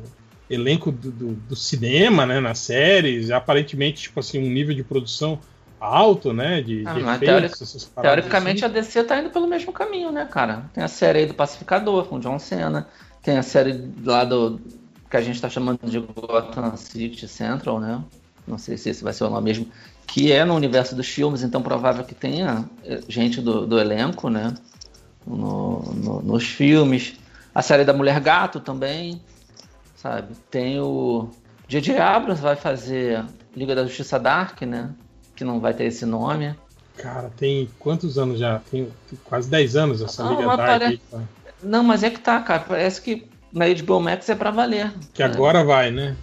elenco 0.49 0.91
do, 0.91 1.11
do- 1.11 1.33
do 1.33 1.55
cinema, 1.55 2.25
né? 2.25 2.39
Nas 2.39 2.57
séries, 2.57 3.29
aparentemente, 3.29 4.01
tipo 4.01 4.19
assim, 4.19 4.39
um 4.39 4.49
nível 4.51 4.73
de 4.75 4.83
produção 4.83 5.37
alto, 5.83 6.33
né? 6.33 6.61
De, 6.61 6.83
Ah, 6.87 6.93
de 6.93 6.99
efeitos, 7.01 7.87
Teoricamente 8.01 8.65
assim. 8.65 8.77
a 8.77 8.79
DC 8.81 9.03
tá 9.03 9.19
indo 9.19 9.29
pelo 9.29 9.47
mesmo 9.47 9.71
caminho, 9.71 10.11
né, 10.11 10.25
cara? 10.25 10.65
Tem 10.73 10.83
a 10.83 10.87
série 10.87 11.19
aí 11.19 11.25
do 11.25 11.33
Pacificador 11.33 12.05
com 12.05 12.19
John 12.19 12.39
Cena, 12.39 12.87
tem 13.21 13.37
a 13.37 13.43
série 13.43 13.91
lá 14.03 14.23
do 14.23 14.59
que 15.09 15.17
a 15.17 15.21
gente 15.21 15.39
tá 15.41 15.49
chamando 15.49 15.79
de 15.83 15.99
Gotham 15.99 16.75
City 16.75 17.27
Central, 17.27 17.79
né? 17.79 18.01
Não 18.47 18.57
sei 18.57 18.77
se 18.77 18.89
esse 18.89 19.03
vai 19.03 19.13
ser 19.13 19.23
o 19.25 19.29
nome 19.29 19.45
mesmo, 19.45 19.67
que 20.07 20.31
é 20.31 20.43
no 20.43 20.55
universo 20.55 20.95
dos 20.95 21.07
filmes, 21.07 21.43
então 21.43 21.61
provável 21.61 22.03
que 22.03 22.13
tenha 22.15 22.65
eh, 22.83 22.99
gente 23.07 23.39
do, 23.41 23.65
do 23.65 23.79
elenco, 23.79 24.29
né? 24.29 24.53
No- 25.25 25.81
no- 25.93 26.21
nos 26.21 26.43
filmes. 26.45 27.15
A 27.55 27.61
série 27.61 27.85
da 27.85 27.93
Mulher 27.93 28.19
Gato 28.19 28.59
também, 28.59 29.21
sabe? 29.95 30.33
Tem 30.49 30.79
o 30.79 31.29
J.J. 31.67 31.97
Abrams 31.99 32.41
vai 32.41 32.55
fazer 32.55 33.23
Liga 33.55 33.75
da 33.75 33.83
Justiça 33.85 34.19
Dark, 34.19 34.61
né? 34.63 34.89
Que 35.35 35.43
não 35.43 35.59
vai 35.59 35.73
ter 35.73 35.85
esse 35.85 36.05
nome. 36.05 36.55
Cara, 36.97 37.31
tem 37.35 37.67
quantos 37.79 38.17
anos 38.17 38.39
já? 38.39 38.61
Tem 38.69 38.87
quase 39.25 39.49
10 39.49 39.75
anos 39.75 40.01
essa 40.01 40.23
Ah, 40.25 40.29
Liga 40.29 40.57
Dark? 40.57 40.99
Não, 41.61 41.83
mas 41.83 42.03
é 42.03 42.09
que 42.09 42.19
tá, 42.19 42.39
cara. 42.39 42.63
Parece 42.67 43.01
que 43.01 43.25
na 43.51 43.65
HBO 43.67 43.99
Max 43.99 44.29
é 44.29 44.35
pra 44.35 44.51
valer. 44.51 44.91
que 45.13 45.23
agora 45.23 45.63
vai, 45.63 45.89
né? 45.91 46.15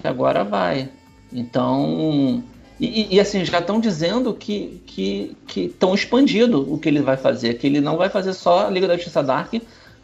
Que 0.00 0.06
agora 0.06 0.44
vai. 0.44 0.90
Então. 1.32 2.42
E, 2.80 3.16
e- 3.16 3.20
assim, 3.20 3.44
já 3.44 3.58
estão 3.58 3.80
dizendo 3.80 4.32
que 4.34 4.80
que 4.86 5.36
estão 5.56 5.94
expandindo 5.94 6.72
o 6.72 6.78
que 6.78 6.88
ele 6.88 7.00
vai 7.00 7.16
fazer. 7.16 7.54
Que 7.54 7.66
ele 7.66 7.80
não 7.80 7.96
vai 7.96 8.08
fazer 8.08 8.32
só 8.34 8.66
a 8.66 8.70
Liga 8.70 8.86
da 8.86 8.94
Justiça 8.94 9.22
Dark, 9.22 9.54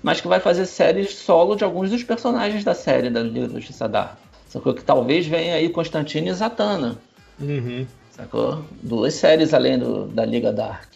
mas 0.03 0.21
que 0.21 0.27
vai 0.29 0.41
fazer 0.41 0.67
séries 0.67 1.15
solo 1.15 1.55
de 1.55 1.65
alguns 1.65 1.91
dos 1.91 2.03
personagens 2.03 2.65
da 2.65 2.75
série 2.75 3.11
da 3.11 3.21
Liga 3.21 3.49
da 3.49 3.55
Justiça 3.61 3.89
Dark. 3.89 4.17
Sacou? 4.49 4.75
Que 4.75 4.83
talvez 4.83 5.27
venha 5.27 5.55
aí 5.55 5.69
Constantine 5.69 6.31
e 6.31 6.35
Zatanna. 6.35 6.97
Uhum. 7.41 7.87
Sacou? 8.17 8.65
Duas 8.83 9.15
séries 9.15 9.53
além 9.55 9.79
do- 9.79 10.07
da 10.07 10.25
Liga 10.25 10.53
Dark. 10.53 10.93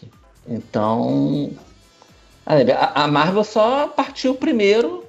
Então. 0.47 1.51
A, 2.45 3.03
a 3.03 3.07
Marvel 3.07 3.43
só 3.43 3.87
partiu 3.87 4.33
primeiro 4.35 5.03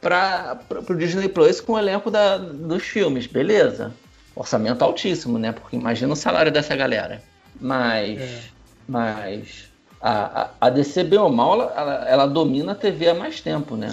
para 0.00 0.60
o 0.88 0.94
Disney 0.94 1.28
Plus 1.28 1.60
com 1.60 1.72
o 1.72 1.78
elenco 1.78 2.10
da- 2.10 2.38
dos 2.38 2.82
filmes, 2.82 3.26
beleza. 3.26 3.92
Orçamento 4.34 4.82
altíssimo, 4.82 5.38
né? 5.38 5.52
Porque 5.52 5.76
imagina 5.76 6.12
o 6.12 6.16
salário 6.16 6.52
dessa 6.52 6.74
galera. 6.76 7.22
Mas. 7.60 8.20
É. 8.20 8.40
Mas. 8.88 9.70
A, 10.00 10.50
a, 10.60 10.68
DC, 10.70 11.04
bem 11.04 11.18
ou 11.18 11.30
mal, 11.30 11.54
ela, 11.54 11.72
ela- 11.76 12.08
ela 12.08 12.26
domina 12.26 12.72
a 12.72 12.74
TV 12.74 13.08
há 13.10 13.14
mais 13.14 13.40
tempo, 13.40 13.76
né? 13.76 13.88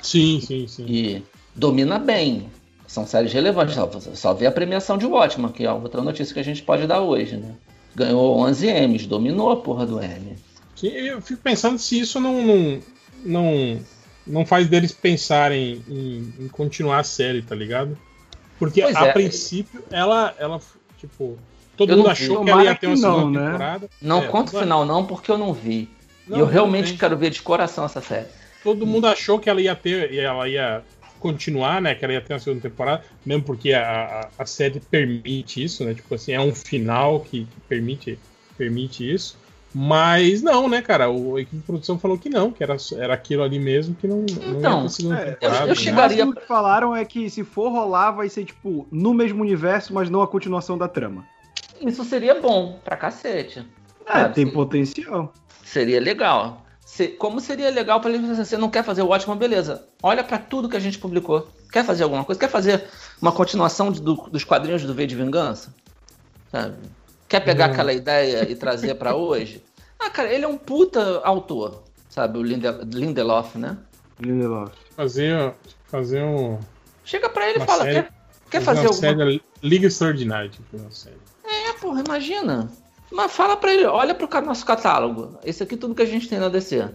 Sim, 0.00 0.40
sim, 0.40 0.68
sim. 0.68 0.86
E 0.86 1.22
domina 1.54 1.98
bem. 1.98 2.48
São 2.88 3.06
séries 3.06 3.32
relevantes. 3.32 3.74
Só, 3.74 3.88
só 4.14 4.34
vê 4.34 4.46
a 4.46 4.50
premiação 4.50 4.98
de 4.98 5.06
Watchmen, 5.06 5.52
que 5.52 5.64
é 5.64 5.70
outra 5.72 6.02
notícia 6.02 6.34
que 6.34 6.40
a 6.40 6.44
gente 6.44 6.62
pode 6.62 6.86
dar 6.86 7.00
hoje, 7.02 7.36
né? 7.36 7.52
Ganhou 7.94 8.36
11 8.40 8.66
M's, 8.88 9.06
dominou 9.06 9.50
a 9.52 9.56
porra 9.56 9.86
do 9.86 10.00
M. 10.02 10.36
Eu 10.82 11.20
fico 11.20 11.40
pensando 11.42 11.78
se 11.78 12.00
isso 12.00 12.18
não, 12.18 12.42
não, 12.42 12.80
não, 13.24 13.80
não 14.26 14.46
faz 14.46 14.68
deles 14.68 14.92
pensarem 14.92 15.82
em, 15.88 16.32
em 16.40 16.48
continuar 16.48 17.00
a 17.00 17.04
série, 17.04 17.42
tá 17.42 17.54
ligado? 17.54 17.96
Porque 18.58 18.82
Pois 18.82 18.96
a 18.96 19.06
é. 19.06 19.12
princípio 19.12 19.84
ela, 19.90 20.34
ela 20.38 20.60
tipo, 20.98 21.36
todo 21.76 21.92
Eu 21.92 21.96
mundo 21.98 22.08
achou 22.10 22.38
vi. 22.38 22.44
que 22.44 22.50
ela 22.50 22.64
ia 22.64 22.74
ter 22.74 22.86
uma 22.86 22.96
não, 22.96 23.18
segunda 23.18 23.40
né? 23.40 23.46
temporada. 23.46 23.90
Não 24.00 24.22
É, 24.22 24.26
conta 24.28 24.56
o 24.56 24.60
final, 24.60 24.84
não, 24.86 25.04
porque 25.04 25.30
eu 25.30 25.38
não 25.38 25.52
vi. 25.52 25.88
Não, 26.26 26.38
e 26.38 26.40
eu 26.40 26.46
realmente 26.46 26.94
quero 26.94 27.16
ver 27.16 27.30
de 27.30 27.42
coração 27.42 27.84
essa 27.84 28.00
série. 28.00 28.26
Todo 28.62 28.86
mundo 28.86 29.06
achou 29.06 29.38
que 29.38 29.48
ela 29.50 29.60
ia 29.60 29.74
ter, 29.74 30.12
e 30.12 30.18
ela 30.18 30.48
ia 30.48 30.82
continuar, 31.18 31.80
né? 31.82 31.94
Que 31.94 32.04
ela 32.04 32.14
ia 32.14 32.20
ter 32.20 32.32
uma 32.32 32.38
segunda 32.38 32.62
temporada, 32.62 33.02
mesmo 33.24 33.42
porque 33.44 33.72
a, 33.72 33.82
a, 34.38 34.42
a 34.42 34.46
série 34.46 34.80
permite 34.80 35.62
isso, 35.62 35.84
né? 35.84 35.94
Tipo 35.94 36.14
assim, 36.14 36.32
é 36.32 36.40
um 36.40 36.54
final 36.54 37.20
que, 37.20 37.44
que 37.44 37.60
permite, 37.68 38.18
permite 38.56 39.08
isso. 39.12 39.36
Mas 39.74 40.40
não, 40.42 40.66
né, 40.68 40.80
cara? 40.80 41.10
O, 41.10 41.36
a 41.36 41.40
equipe 41.42 41.56
de 41.58 41.62
produção 41.62 41.98
falou 41.98 42.16
que 42.16 42.30
não, 42.30 42.50
que 42.50 42.62
era, 42.62 42.76
era 42.96 43.12
aquilo 43.14 43.42
ali 43.42 43.58
mesmo, 43.58 43.94
que 43.94 44.06
não, 44.06 44.24
não 44.46 44.58
Então, 44.58 44.88
segunda 44.88 45.16
é, 45.20 45.32
temporada. 45.32 45.64
eu 45.64 45.68
né? 45.68 45.74
chegaria- 45.74 46.26
O 46.26 46.34
que 46.34 46.46
falaram 46.46 46.96
é 46.96 47.04
que 47.04 47.28
se 47.28 47.44
for 47.44 47.68
rolar, 47.70 48.12
vai 48.12 48.28
ser 48.30 48.44
tipo 48.46 48.88
no 48.90 49.12
mesmo 49.12 49.42
universo, 49.42 49.92
mas 49.92 50.08
não 50.08 50.22
a 50.22 50.26
continuação 50.26 50.78
da 50.78 50.88
trama. 50.88 51.26
Isso 51.80 52.02
seria 52.02 52.40
bom 52.40 52.80
pra 52.82 52.96
cacete. 52.96 53.64
É, 54.06 54.12
Sabe? 54.12 54.34
tem 54.34 54.46
potencial. 54.50 55.32
Seria 55.62 56.00
legal. 56.00 56.64
Se- 56.90 57.08
como 57.08 57.38
seria 57.38 57.70
legal 57.70 58.00
pra 58.00 58.08
ele 58.10 58.18
dizer, 58.26 58.44
você 58.46 58.56
não 58.56 58.70
quer 58.70 58.82
fazer 58.82 59.02
o 59.02 59.08
Watchmen, 59.08 59.36
beleza. 59.36 59.84
Olha 60.02 60.24
pra 60.24 60.38
tudo 60.38 60.70
que 60.70 60.76
a 60.76 60.80
gente 60.80 60.98
publicou. 60.98 61.46
Quer 61.70 61.84
fazer 61.84 62.02
alguma 62.02 62.24
coisa? 62.24 62.40
Quer 62.40 62.48
fazer 62.48 62.84
uma 63.20 63.30
continuação 63.30 63.92
de- 63.92 64.00
do- 64.00 64.14
dos 64.30 64.42
quadrinhos 64.42 64.82
do 64.82 64.94
V 64.94 65.06
de 65.06 65.14
Vingança? 65.14 65.72
Sabe? 66.50 66.76
Quer 67.28 67.40
pegar 67.40 67.68
Hum. 67.68 67.72
aquela 67.72 67.92
ideia 67.92 68.50
e 68.50 68.54
trazer 68.56 68.94
pra 68.94 69.14
hoje? 69.14 69.62
Ah, 70.00 70.08
cara, 70.08 70.32
ele 70.32 70.46
é 70.46 70.48
um 70.48 70.56
puta 70.56 71.20
autor, 71.24 71.82
sabe? 72.08 72.38
O 72.38 72.42
Linde- 72.42 72.66
Lindelof, 72.90 73.56
né? 73.58 73.76
Lindelof. 74.18 74.72
Fazer, 74.96 75.54
fazer 75.88 76.22
um. 76.24 76.58
Chega 77.04 77.28
pra 77.28 77.48
ele 77.50 77.62
e 77.62 77.66
fala, 77.66 77.84
série- 77.84 78.02
quer, 78.02 78.12
quer 78.50 78.60
fazer 78.62 78.64
fazer 78.64 78.80
uma 79.04 79.08
alguma 79.10 79.24
série 79.26 79.42
Liga 79.62 79.86
Extraordinária, 79.88 80.48
tipo, 80.48 80.74
uma 80.76 80.90
série. 80.90 81.16
É, 81.44 81.72
porra, 81.74 82.02
imagina. 82.04 82.70
Mas 83.10 83.32
fala 83.32 83.56
pra 83.56 83.72
ele, 83.72 83.86
olha 83.86 84.14
pro 84.14 84.28
nosso 84.42 84.64
catálogo. 84.66 85.38
Esse 85.44 85.62
aqui 85.62 85.74
é 85.74 85.78
tudo 85.78 85.94
que 85.94 86.02
a 86.02 86.06
gente 86.06 86.28
tem 86.28 86.38
na 86.38 86.48
DC. 86.48 86.88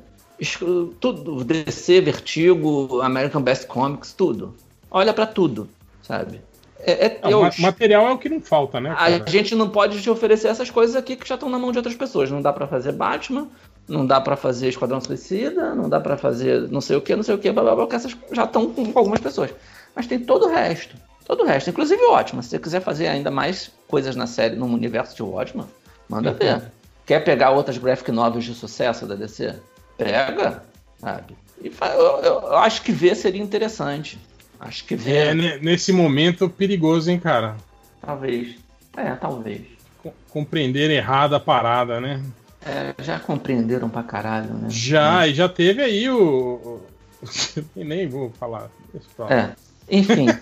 Tudo, 0.99 1.43
DC, 1.43 2.01
Vertigo, 2.01 3.01
American 3.01 3.41
Best 3.41 3.65
Comics, 3.67 4.13
tudo. 4.13 4.53
Olha 4.91 5.13
pra 5.13 5.25
tudo, 5.25 5.69
sabe? 6.01 6.41
É, 6.79 7.05
é- 7.05 7.19
Não, 7.23 7.29
eu- 7.31 7.41
ma- 7.41 7.51
material 7.59 8.07
é 8.07 8.11
o 8.11 8.17
que 8.17 8.27
não 8.29 8.41
falta, 8.41 8.79
né? 8.79 8.93
cara? 8.93 9.23
a 9.25 9.29
gente 9.29 9.55
não 9.55 9.69
pode 9.69 10.01
te 10.01 10.09
oferecer 10.09 10.49
essas 10.49 10.69
coisas 10.69 10.95
aqui 10.95 11.15
que 11.15 11.27
já 11.27 11.35
estão 11.35 11.49
na 11.49 11.57
mão 11.57 11.71
de 11.71 11.77
outras 11.77 11.95
pessoas. 11.95 12.29
Não 12.29 12.41
dá 12.41 12.51
pra 12.51 12.67
fazer 12.67 12.91
Batman, 12.91 13.47
não 13.87 14.05
dá 14.05 14.19
pra 14.19 14.35
fazer 14.35 14.67
Esquadrão 14.67 14.99
Suicida, 14.99 15.73
não 15.73 15.87
dá 15.87 15.99
pra 15.99 16.17
fazer 16.17 16.69
não 16.69 16.81
sei 16.81 16.97
o 16.97 17.01
que, 17.01 17.15
não 17.15 17.23
sei 17.23 17.35
o 17.35 17.37
que, 17.37 17.51
blá, 17.51 17.63
blá, 17.63 17.75
blá, 17.75 17.87
que 17.87 17.95
essas 17.95 18.15
já 18.33 18.43
estão 18.43 18.69
com 18.69 18.91
algumas 18.95 19.21
pessoas. 19.21 19.51
Mas 19.95 20.07
tem 20.07 20.19
todo 20.19 20.45
o 20.47 20.49
resto. 20.49 20.95
Todo 21.25 21.43
o 21.43 21.45
resto, 21.45 21.69
inclusive 21.69 22.01
o 22.03 22.11
Watchmen. 22.11 22.41
Se 22.43 22.49
você 22.49 22.59
quiser 22.59 22.81
fazer 22.81 23.07
ainda 23.07 23.31
mais 23.31 23.71
coisas 23.87 24.13
na 24.15 24.27
série, 24.27 24.57
no 24.57 24.65
universo 24.65 25.15
de 25.15 25.23
Watchmen, 25.23 25.65
manda 26.09 26.31
Uhum. 26.31 26.37
ver. 26.37 26.61
Quer 27.05 27.19
pegar 27.23 27.49
outras 27.51 27.77
graphic 27.77 28.11
novels 28.11 28.45
de 28.45 28.53
sucesso 28.53 29.05
da 29.05 29.15
DC? 29.15 29.55
Pega, 29.97 30.63
sabe? 30.99 31.35
E 31.61 31.67
eu, 31.67 32.01
eu- 32.23 32.41
eu 32.41 32.57
acho 32.57 32.81
que 32.81 32.91
ver 32.91 33.15
seria 33.15 33.41
interessante. 33.41 34.17
Acho 34.59 34.85
que 34.85 34.95
ver, 34.95 35.27
É, 35.27 35.33
ne- 35.33 35.57
nesse 35.59 35.91
momento 35.91 36.49
perigoso, 36.49 37.11
hein, 37.11 37.19
cara? 37.19 37.55
talvez. 38.01 38.55
É, 38.95 39.11
talvez. 39.15 39.61
Co- 40.01 40.13
Compreender 40.29 40.89
errado 40.91 41.35
a 41.35 41.39
parada, 41.39 41.99
né? 41.99 42.21
É, 42.65 42.93
já 43.03 43.19
compreenderam 43.19 43.89
pra 43.89 44.03
caralho, 44.03 44.53
né? 44.53 44.67
Já, 44.69 45.27
e 45.27 45.33
já 45.33 45.49
teve 45.49 45.81
aí 45.81 46.09
o. 46.09 46.81
Nem 47.75 48.07
vou 48.07 48.29
falar. 48.39 48.69
É. 49.29 49.49
Enfim. 49.89 50.27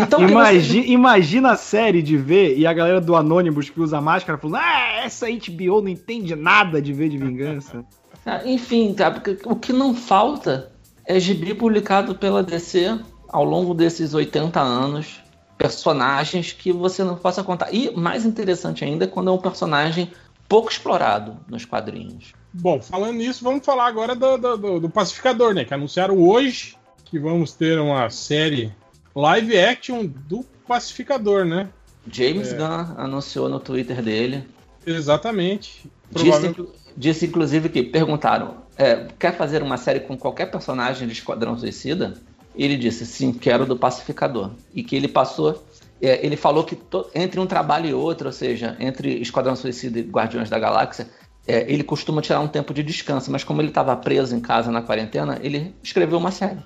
Então, 0.00 0.20
o 0.20 0.26
que 0.26 0.30
Imagi- 0.30 0.92
Imagina 0.92 1.52
a 1.52 1.56
série 1.56 2.02
de 2.02 2.16
ver 2.16 2.56
e 2.56 2.64
a 2.64 2.72
galera 2.72 3.00
do 3.00 3.16
Anonymous 3.16 3.68
que 3.68 3.80
usa 3.80 4.00
máscara 4.00 4.38
falando: 4.38 4.62
Ah, 4.62 5.00
essa 5.04 5.26
HBO 5.26 5.80
não 5.82 5.88
entende 5.88 6.36
nada 6.36 6.80
de 6.80 6.92
ver 6.92 7.08
de 7.08 7.18
vingança. 7.18 7.78
você- 7.78 7.98
Ah, 8.24 8.42
Enfim, 8.44 8.94
tá, 8.94 9.10
porque 9.10 9.38
o 9.44 9.56
que 9.56 9.72
não 9.72 9.94
falta 9.94 10.70
é 11.04 11.18
gibi 11.18 11.52
publicado 11.52 12.14
pela 12.14 12.44
DC 12.44 12.96
ao 13.28 13.42
longo 13.44 13.74
desses 13.74 14.14
80 14.14 14.60
anos. 14.60 15.20
Personagens 15.56 16.52
que 16.52 16.72
você 16.72 17.02
não 17.02 17.16
possa 17.16 17.42
contar. 17.42 17.74
E 17.74 17.90
mais 17.90 18.24
interessante 18.24 18.84
ainda 18.84 19.08
quando 19.08 19.30
é 19.30 19.32
um 19.32 19.38
personagem 19.38 20.12
pouco 20.48 20.70
explorado 20.70 21.36
nos 21.48 21.64
quadrinhos. 21.64 22.32
Bom, 22.54 22.80
falando 22.80 23.14
nisso, 23.16 23.42
vamos 23.42 23.66
falar 23.66 23.86
agora 23.88 24.14
do, 24.14 24.36
do- 24.38 24.56
do- 24.56 24.80
do 24.80 24.88
Pacificador, 24.88 25.52
né? 25.54 25.64
Que 25.64 25.74
anunciaram 25.74 26.16
hoje 26.16 26.76
que 27.10 27.18
vamos 27.18 27.52
ter 27.52 27.78
uma 27.78 28.08
série 28.10 28.72
live 29.14 29.58
action 29.58 30.06
do 30.06 30.44
Pacificador, 30.66 31.44
né? 31.44 31.68
James 32.10 32.52
É. 32.52 32.56
Gunn 32.56 32.94
anunciou 32.96 33.48
no 33.48 33.58
Twitter 33.60 34.02
dele 34.02 34.44
Exatamente. 34.86 35.90
Disse, 36.10 36.54
disse, 36.96 37.26
inclusive 37.26 37.68
que 37.68 37.82
perguntaram: 37.82 38.56
é, 38.76 39.06
quer 39.18 39.36
fazer 39.36 39.62
uma 39.62 39.76
série 39.76 40.00
com 40.00 40.16
qualquer 40.16 40.50
personagem 40.50 41.06
de 41.06 41.12
Esquadrão 41.12 41.58
Suicida? 41.58 42.14
E 42.56 42.64
ele 42.64 42.76
disse: 42.76 43.04
sim, 43.04 43.32
quero 43.32 43.66
do 43.66 43.76
Pacificador. 43.76 44.50
E 44.74 44.82
que 44.82 44.96
ele 44.96 45.08
passou. 45.08 45.62
é, 46.00 46.24
ele 46.24 46.36
falou 46.36 46.64
que 46.64 46.74
to- 46.76 47.06
entre 47.14 47.38
um 47.40 47.46
trabalho 47.46 47.86
e 47.88 47.92
outro, 47.94 48.28
ou 48.28 48.32
seja, 48.32 48.76
entre 48.80 49.20
Esquadrão 49.20 49.54
Suicida 49.56 49.98
e 49.98 50.02
Guardiões 50.02 50.48
da 50.48 50.58
Galáxia, 50.58 51.08
é, 51.46 51.70
ele 51.70 51.82
costuma 51.82 52.22
tirar 52.22 52.40
um 52.40 52.48
tempo 52.48 52.72
de 52.72 52.82
descanso, 52.82 53.30
mas 53.30 53.44
como 53.44 53.60
ele 53.60 53.68
estava 53.68 53.94
preso 53.96 54.34
em 54.34 54.40
casa 54.40 54.70
na 54.70 54.80
quarentena, 54.80 55.38
ele 55.42 55.74
escreveu 55.82 56.16
uma 56.18 56.30
série. 56.30 56.58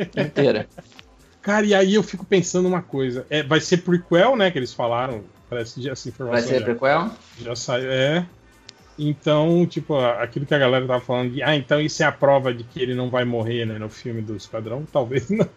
Inteira. 0.00 0.68
Cara, 1.42 1.64
e 1.64 1.74
aí 1.74 1.94
eu 1.94 2.02
fico 2.02 2.24
pensando 2.24 2.68
uma 2.68 2.82
coisa. 2.82 3.26
É, 3.30 3.42
vai 3.42 3.60
ser 3.60 3.78
prequel, 3.78 4.36
né? 4.36 4.50
Que 4.50 4.58
eles 4.58 4.72
falaram. 4.72 5.24
Parece 5.48 5.74
que 5.74 5.82
já 5.82 5.92
essa 5.92 6.04
Vai 6.04 6.12
informação 6.12 6.48
ser 6.48 6.58
já, 6.60 6.64
prequel? 6.64 7.10
já 7.40 7.56
saiu. 7.56 7.90
É. 7.90 8.26
Então, 8.98 9.66
tipo, 9.66 9.96
aquilo 9.96 10.44
que 10.44 10.54
a 10.54 10.58
galera 10.58 10.86
tava 10.86 11.00
falando 11.00 11.32
de. 11.32 11.42
Ah, 11.42 11.56
então 11.56 11.80
isso 11.80 12.02
é 12.02 12.06
a 12.06 12.12
prova 12.12 12.52
de 12.52 12.64
que 12.64 12.80
ele 12.80 12.94
não 12.94 13.08
vai 13.08 13.24
morrer, 13.24 13.64
né? 13.64 13.78
No 13.78 13.88
filme 13.88 14.20
do 14.20 14.36
Esquadrão? 14.36 14.86
Talvez 14.92 15.30
não. 15.30 15.48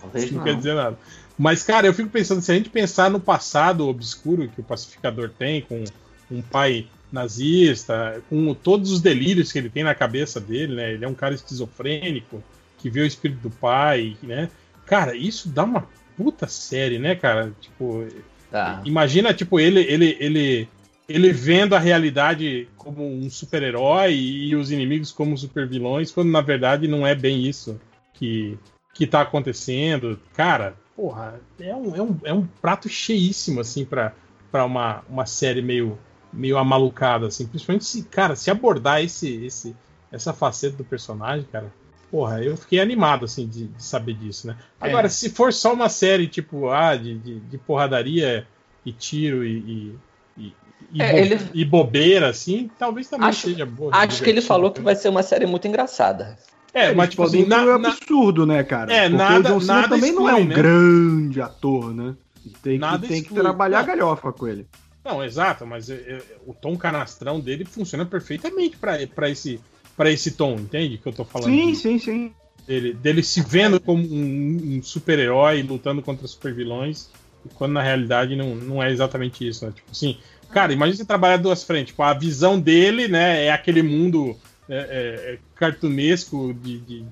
Talvez 0.00 0.24
Isso 0.24 0.34
não, 0.34 0.40
não. 0.40 0.44
quer 0.44 0.56
dizer 0.56 0.74
nada. 0.74 0.98
Mas, 1.38 1.62
cara, 1.62 1.86
eu 1.86 1.94
fico 1.94 2.08
pensando, 2.10 2.42
se 2.42 2.50
a 2.50 2.56
gente 2.56 2.68
pensar 2.68 3.08
no 3.08 3.20
passado 3.20 3.86
obscuro 3.86 4.48
que 4.48 4.60
o 4.60 4.64
pacificador 4.64 5.30
tem, 5.30 5.60
com 5.62 5.84
um 6.28 6.42
pai 6.42 6.88
nazista, 7.12 8.20
com 8.28 8.52
todos 8.54 8.90
os 8.90 9.00
delírios 9.00 9.52
que 9.52 9.58
ele 9.58 9.70
tem 9.70 9.84
na 9.84 9.94
cabeça 9.94 10.40
dele, 10.40 10.74
né? 10.74 10.92
Ele 10.92 11.04
é 11.04 11.08
um 11.08 11.14
cara 11.14 11.34
esquizofrênico, 11.34 12.42
que 12.78 12.88
vê 12.88 13.00
o 13.00 13.06
espírito 13.06 13.40
do 13.40 13.50
pai, 13.50 14.16
né? 14.22 14.48
Cara, 14.86 15.14
isso 15.14 15.48
dá 15.48 15.64
uma 15.64 15.86
puta 16.16 16.46
série, 16.48 16.98
né, 16.98 17.14
cara? 17.14 17.52
Tipo, 17.60 18.06
Tá. 18.50 18.80
imagina, 18.84 19.34
tipo, 19.34 19.60
ele, 19.60 19.80
ele, 19.80 20.16
ele, 20.18 20.68
ele 21.08 21.32
vendo 21.32 21.74
a 21.74 21.78
realidade 21.78 22.68
como 22.76 23.06
um 23.06 23.28
super-herói 23.28 24.14
e 24.14 24.56
os 24.56 24.70
inimigos 24.70 25.12
como 25.12 25.36
super-vilões, 25.36 26.10
quando 26.10 26.30
na 26.30 26.40
verdade 26.40 26.88
não 26.88 27.06
é 27.06 27.14
bem 27.14 27.46
isso 27.46 27.78
que, 28.14 28.58
que 28.94 29.06
tá 29.06 29.20
acontecendo. 29.20 30.18
Cara, 30.34 30.74
porra, 30.96 31.40
é 31.60 31.74
um, 31.74 31.94
é 31.94 32.02
um, 32.02 32.18
é 32.24 32.32
um 32.32 32.46
prato 32.46 32.88
cheíssimo, 32.88 33.60
assim, 33.60 33.84
pra, 33.84 34.14
pra 34.50 34.64
uma, 34.64 35.04
uma 35.08 35.26
série 35.26 35.60
meio, 35.60 35.98
meio 36.32 36.56
amalucada, 36.56 37.26
assim. 37.26 37.46
Principalmente 37.46 37.84
se, 37.84 38.04
cara, 38.04 38.34
se 38.34 38.50
abordar 38.50 39.02
esse, 39.04 39.44
esse, 39.44 39.76
essa 40.10 40.32
faceta 40.32 40.76
do 40.78 40.84
personagem, 40.84 41.46
cara. 41.52 41.70
Porra, 42.10 42.42
eu 42.42 42.56
fiquei 42.56 42.80
animado, 42.80 43.24
assim, 43.26 43.46
de, 43.46 43.66
de 43.66 43.82
saber 43.84 44.14
disso, 44.14 44.46
né? 44.46 44.56
Agora, 44.80 45.08
se 45.10 45.28
for 45.30 45.52
só 45.52 45.74
uma 45.74 45.88
série, 45.90 46.26
tipo, 46.26 46.70
ah, 46.70 46.96
de, 46.96 47.18
de, 47.18 47.40
de 47.40 47.58
porradaria 47.58 48.46
e 48.84 48.92
tiro 48.92 49.44
e, 49.44 49.94
e, 50.38 50.52
e, 50.92 51.02
É, 51.02 51.12
bo- 51.12 51.18
ele- 51.18 51.38
e 51.52 51.64
bobeira, 51.66 52.28
assim, 52.30 52.70
talvez 52.78 53.08
também 53.08 53.28
Acho- 53.28 53.48
seja 53.48 53.66
boa. 53.66 53.90
Acho 53.94 54.22
que 54.22 54.30
ele 54.30 54.40
falou 54.40 54.70
que 54.70 54.80
vai 54.80 54.94
ser 54.96 55.10
uma 55.10 55.22
série 55.22 55.44
muito 55.46 55.68
engraçada. 55.68 56.38
É, 56.72 56.86
Eles 56.86 56.96
mas 56.96 57.10
tipo 57.10 57.22
podem 57.24 57.40
assim, 57.40 57.48
na, 57.50 57.56
incluir 57.58 57.74
o 57.74 57.78
na- 57.78 57.88
absurdo, 57.88 58.46
né, 58.46 58.62
cara? 58.64 58.92
É, 58.92 59.02
Porque 59.08 59.16
nada- 59.16 59.38
o 59.50 59.52
John 59.54 59.60
Cena 59.60 59.74
nada 59.74 59.88
também 59.88 60.12
não 60.12 60.28
é 60.28 60.32
exclui, 60.32 60.44
um 60.44 60.48
né? 60.48 60.54
grande 60.54 61.40
ator, 61.42 61.94
né? 61.94 62.14
Tem 62.62 62.74
que, 62.74 62.78
Nada 62.78 62.98
tem 63.06 63.08
que 63.08 63.14
exclui. 63.28 63.40
trabalhar 63.40 63.78
a 63.78 63.82
Não. 63.82 63.88
galhofa 63.88 64.32
com 64.32 64.46
ele. 64.48 64.66
Não, 65.04 65.22
exato, 65.24 65.66
mas 65.66 65.88
é, 65.90 65.94
é, 65.94 66.22
o 66.46 66.52
tom 66.54 66.76
canastrão 66.76 67.40
dele 67.40 67.64
funciona 67.64 68.04
perfeitamente 68.06 68.76
pra 68.76 69.28
esse, 69.30 69.60
pra 69.98 70.10
esse 70.10 70.30
tom, 70.30 70.54
entende? 70.54 70.96
Que 70.96 71.08
eu 71.08 71.12
tô 71.12 71.24
falando. 71.24 71.50
Sim, 71.50 71.72
de- 71.72 71.76
sim, 71.76 71.98
sim. 71.98 72.32
Dele, 72.66 72.92
dele 72.94 73.22
se 73.22 73.40
vendo 73.42 73.80
como 73.80 74.02
um, 74.02 74.76
um 74.78 74.82
super-herói 74.82 75.62
lutando 75.62 76.00
contra 76.02 76.26
super-vilões, 76.26 77.08
quando 77.54 77.72
na 77.72 77.82
realidade 77.82 78.36
não, 78.36 78.54
não 78.54 78.82
é 78.82 78.90
exatamente 78.92 79.46
isso, 79.46 79.66
né? 79.66 79.72
Tipo 79.74 79.90
assim, 79.90 80.16
cara, 80.50 80.72
imagina 80.72 80.96
você 80.98 81.04
trabalhar 81.04 81.38
duas 81.38 81.64
frentes. 81.64 81.88
Tipo, 81.92 82.02
a 82.02 82.12
visão 82.14 82.60
dele, 82.60 83.08
né, 83.08 83.46
é 83.46 83.50
aquele 83.50 83.82
mundo 83.82 84.36
é, 84.68 84.76
é, 84.76 85.32
é, 85.34 85.38
cartunesco 85.54 86.52
de, 86.62 86.78
de, 86.78 87.04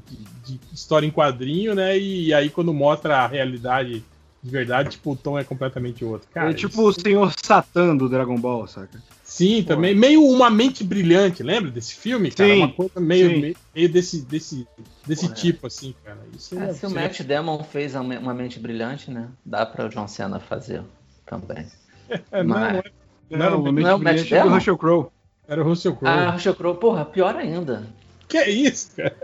de- 0.44 0.60
história 0.74 1.06
em 1.06 1.10
quadrinho, 1.10 1.74
né? 1.74 1.98
E, 1.98 2.32
aí 2.34 2.50
quando 2.50 2.72
mostra 2.74 3.16
a 3.18 3.26
realidade 3.26 4.04
de 4.42 4.50
verdade, 4.50 4.90
tipo, 4.90 5.12
o 5.12 5.16
tom 5.16 5.38
é 5.38 5.42
completamente 5.42 6.04
outro. 6.04 6.28
Cara, 6.32 6.50
é 6.50 6.54
tipo 6.54 6.82
o 6.82 6.92
senhor 6.92 7.32
Satã 7.42 7.96
do 7.96 8.08
Dragon 8.08 8.36
Ball, 8.38 8.68
saca? 8.68 9.02
Sim, 9.36 9.62
também. 9.62 9.94
Meio 9.94 10.22
uma 10.24 10.48
mente 10.50 10.82
brilhante, 10.82 11.42
lembra 11.42 11.70
desse 11.70 11.94
filme, 11.94 12.30
cara? 12.30 12.48
Sim, 12.48 12.58
uma 12.58 12.72
coisa 12.72 12.98
meio, 12.98 13.28
sim. 13.30 13.40
meio, 13.40 13.56
meio 13.74 13.88
desse, 13.88 14.22
desse, 14.22 14.66
desse 15.06 15.24
Porra. 15.26 15.34
tipo, 15.34 15.66
assim, 15.66 15.94
cara. 16.04 16.18
Isso 16.34 16.58
É, 16.58 16.70
é, 16.70 16.72
se 16.72 16.86
o 16.86 16.90
Matt 16.90 17.20
Damon 17.22 17.62
fez 17.62 17.94
uma 17.94 18.32
mente 18.32 18.58
brilhante, 18.58 19.10
né? 19.10 19.28
Dá 19.44 19.66
para 19.66 19.84
o 19.86 19.88
John 19.90 20.08
Cena 20.08 20.40
fazer 20.40 20.82
também. 21.26 21.66
é, 22.32 22.42
não, 22.42 22.54
Mas- 22.58 22.72
não 22.72 22.78
é- 22.78 22.82
não 23.30 23.46
era 23.46 23.56
o 23.56 23.60
o 23.60 23.64
Matt- 23.64 23.74
não 23.82 23.90
é 23.90 23.94
o 23.94 23.98
Matt 23.98 24.22
do 24.22 24.28
Damon? 24.30 24.54
Russell 24.54 24.78
Crowe. 24.78 25.06
Era 25.48 25.62
o 25.62 25.64
Russell 25.68 25.96
Crowe. 25.96 26.14
Ah, 26.18 26.30
Russell 26.30 26.54
Crowe, 26.54 26.78
porra, 26.78 27.04
pior 27.04 27.36
ainda. 27.36 27.86
Que 28.28 28.38
é 28.38 28.50
isso, 28.50 28.90
cara? 28.96 29.14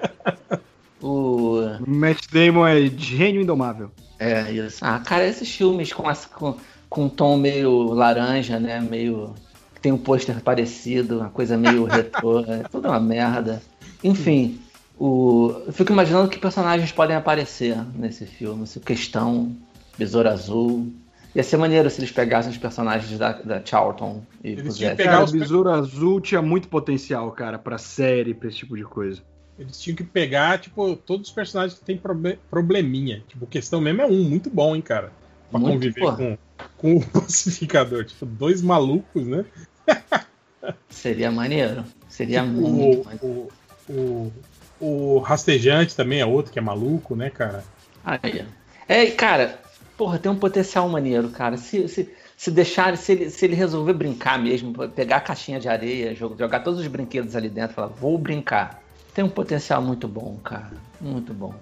O... 1.00 1.58
O 1.84 1.91
Matt 1.91 2.26
Damon 2.31 2.66
é 2.66 2.81
gênio 2.86 3.41
indomável. 3.41 3.91
É, 4.18 4.52
isso. 4.52 4.78
Ah, 4.84 5.00
cara, 5.00 5.26
esses 5.26 5.50
filmes 5.52 5.92
com, 5.92 6.08
essa- 6.08 6.28
com, 6.28 6.57
com 6.89 7.05
um 7.07 7.08
tom 7.08 7.36
meio 7.36 7.92
laranja, 7.94 8.60
né? 8.60 8.78
Meio. 8.81 9.34
Tem 9.83 9.91
um 9.93 9.99
pôster 9.99 10.41
parecido, 10.41 11.19
uma 11.19 11.28
coisa 11.28 11.57
meio 11.59 11.85
retrô, 11.91 12.41
é 12.41 12.62
tudo 12.70 12.89
uma 12.89 13.01
merda. 13.01 13.61
Enfim, 14.02 14.61
o... 14.99 15.52
eu 15.67 15.73
fico 15.73 15.93
imaginando 15.93 16.28
que 16.28 16.39
personagens 16.39 16.93
podem 16.93 17.17
aparecer 17.17 17.77
nesse 17.94 18.25
filme. 18.25 18.67
Se 18.67 18.78
questão, 18.81 19.55
Besouro 19.99 20.28
Azul. 20.28 20.93
Ia 21.35 21.43
ser 21.43 21.57
maneiro 21.57 21.89
se 21.89 21.99
eles 21.99 22.12
pegassem 22.12 22.52
os 22.52 22.59
personagens 22.59 23.19
da, 23.19 23.33
da 23.33 23.65
Charlton 23.65 24.23
e 24.44 24.49
Eles 24.49 24.59
tinham 24.77 24.91
pusessem. 24.91 24.97
Pegar 24.97 25.11
Cara, 25.12 25.25
os- 25.25 25.31
o 25.33 25.39
Besouro 25.39 25.70
Azul 25.70 26.20
tinha 26.20 26.43
muito 26.43 26.69
potencial, 26.69 27.31
cara, 27.33 27.59
pra 27.59 27.78
série, 27.78 28.35
pra 28.35 28.49
esse 28.49 28.59
tipo 28.59 28.77
de 28.77 28.85
coisa. 28.85 29.23
Eles 29.59 29.81
tinham 29.81 29.97
que 29.97 30.05
pegar, 30.05 30.59
tipo, 30.59 30.94
todos 30.94 31.28
os 31.28 31.35
personagens 31.35 31.78
que 31.78 31.85
tem 31.85 31.97
proble- 31.97 32.39
probleminha. 32.51 33.23
Tipo, 33.28 33.47
questão 33.47 33.81
mesmo 33.81 34.02
é 34.02 34.07
um, 34.07 34.23
muito 34.25 34.51
bom, 34.51 34.77
hein, 34.77 34.83
cara. 34.83 35.11
Pra 35.51 35.59
Muito, 35.59 35.73
conviver 35.75 36.01
com, 36.17 36.39
com 36.77 36.97
o 36.97 37.01
pacificador. 37.09 38.05
Tipo, 38.05 38.27
dois 38.27 38.61
malucos, 38.61 39.27
né? 39.27 39.44
Seria 40.91 41.31
maneiro. 41.31 41.85
Seria 42.09 42.43
Tipo, 42.43 42.52
muito 42.55 43.01
o, 43.01 43.05
maneiro. 43.05 43.49
o, 43.89 44.33
o, 44.81 45.15
o 45.17 45.19
rastejante 45.19 45.97
também 45.97 46.20
é 46.20 46.27
outro 46.27 46.52
que 46.52 46.59
é 46.59 46.62
maluco, 46.62 47.17
né, 47.17 47.31
cara? 47.31 47.65
Aí. 48.05 48.44
É, 48.89 49.07
cara, 49.07 49.61
porra, 49.97 50.19
tem 50.19 50.31
um 50.31 50.36
potencial 50.36 50.89
maneiro, 50.89 51.28
cara. 51.31 51.57
Se, 51.57 51.89
se, 51.89 52.09
se 52.36 52.51
deixar, 52.51 52.97
se 52.97 53.12
ele, 53.12 53.31
se 53.31 53.44
ele 53.44 53.55
resolver 53.55 53.93
brincar 53.94 54.39
mesmo, 54.39 54.73
pegar 54.91 55.17
a 55.17 55.20
caixinha 55.20 55.59
de 55.59 55.69
areia, 55.69 56.15
jo- 56.15 56.36
jogar 56.39 56.61
todos 56.61 56.81
os 56.81 56.86
brinquedos 56.86 57.35
ali 57.35 57.49
dentro 57.49 57.73
e 57.73 57.75
falar, 57.75 57.89
vou 57.89 58.19
brincar. 58.19 58.83
Tem 59.15 59.25
um 59.25 59.28
potencial 59.28 59.83
muito 59.83 60.07
bom, 60.09 60.39
cara. 60.43 60.70
Muito 61.01 61.33
bom. 61.35 61.55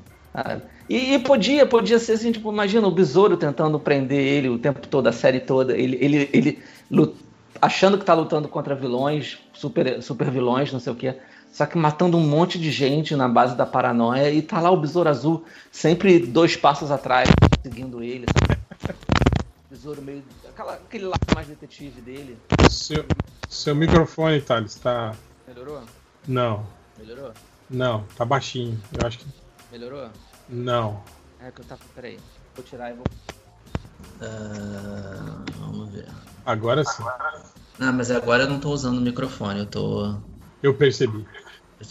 E, 0.89 1.15
e 1.15 1.19
podia, 1.19 1.67
podia 1.67 1.99
ser 1.99 2.13
assim, 2.13 2.31
tipo, 2.33 2.53
imagina 2.53 2.87
o 2.87 2.91
besouro 2.91 3.37
tentando 3.37 3.79
prender 3.81 4.21
ele 4.21 4.49
o 4.49 4.59
tempo 4.59 4.87
todo, 4.87 5.07
a 5.09 5.13
série 5.13 5.41
toda, 5.41 5.77
ele, 5.77 5.99
ele, 6.01 6.31
ele 6.33 6.59
lu- 6.91 7.15
achando 7.61 7.99
que 7.99 8.05
tá 8.05 8.15
lutando 8.15 8.49
contra 8.49 8.75
vilões, 8.75 9.39
super, 9.53 10.03
super 10.03 10.31
vilões, 10.31 10.73
não 10.73 10.81
sei 10.81 10.93
o 10.93 10.97
quê. 10.97 11.17
Só 11.53 11.67
que 11.67 11.77
matando 11.77 12.17
um 12.17 12.27
monte 12.27 12.59
de 12.59 12.71
gente 12.71 13.17
na 13.17 13.29
base 13.29 13.57
da 13.57 13.67
paranoia 13.67 14.31
e 14.31 14.41
tá 14.41 14.61
lá 14.61 14.71
o 14.71 14.77
Besouro 14.77 15.09
Azul 15.09 15.45
sempre 15.73 16.19
dois 16.21 16.57
passos 16.57 16.91
atrás, 16.91 17.29
seguindo 17.63 18.03
ele. 18.03 18.27
Sabe? 18.81 18.99
Besouro 19.69 20.03
meio. 20.03 20.23
Aquela, 20.49 20.75
aquele 20.75 21.05
lado 21.05 21.21
mais 21.35 21.47
detetive 21.47 22.01
dele. 22.01 22.39
Seu, 22.69 23.05
seu 23.49 23.75
microfone, 23.75 24.41
Thales, 24.41 24.75
tá. 24.77 25.15
Melhorou? 25.47 25.83
Não, 26.27 26.67
Melhorou? 26.99 27.33
não, 27.69 28.05
tá 28.17 28.25
baixinho. 28.25 28.81
Eu 29.01 29.07
acho 29.07 29.19
que. 29.19 29.27
Melhorou? 29.73 30.09
Não. 30.49 31.03
É 31.41 31.51
que 31.51 31.61
eu 31.61 31.65
tava. 31.65 31.81
Peraí. 31.95 32.19
Vou 32.55 32.65
tirar 32.65 32.91
e 32.91 32.95
vou. 32.95 33.05
vamos 35.59 35.91
ver. 35.93 36.07
Agora 36.51 36.85
sim. 36.85 37.05
Não, 37.79 37.93
mas 37.93 38.11
agora 38.11 38.43
eu 38.43 38.49
não 38.49 38.59
tô 38.59 38.71
usando 38.71 38.99
o 38.99 39.01
microfone, 39.01 39.61
eu 39.61 39.67
tô. 39.67 40.17
Eu 40.61 40.75
percebi. 40.75 41.25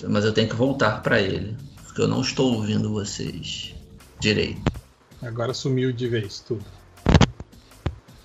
Mas 0.10 0.26
eu 0.26 0.34
tenho 0.34 0.50
que 0.50 0.56
voltar 0.56 1.02
pra 1.02 1.22
ele. 1.22 1.56
Porque 1.86 2.02
eu 2.02 2.10
não 2.10 2.20
estou 2.20 2.56
ouvindo 2.56 2.92
vocês 2.92 3.74
direito. 4.20 4.62
Agora 5.22 5.54
sumiu 5.54 5.94
de 5.94 6.10
vez 6.10 6.42
tudo. 6.42 6.66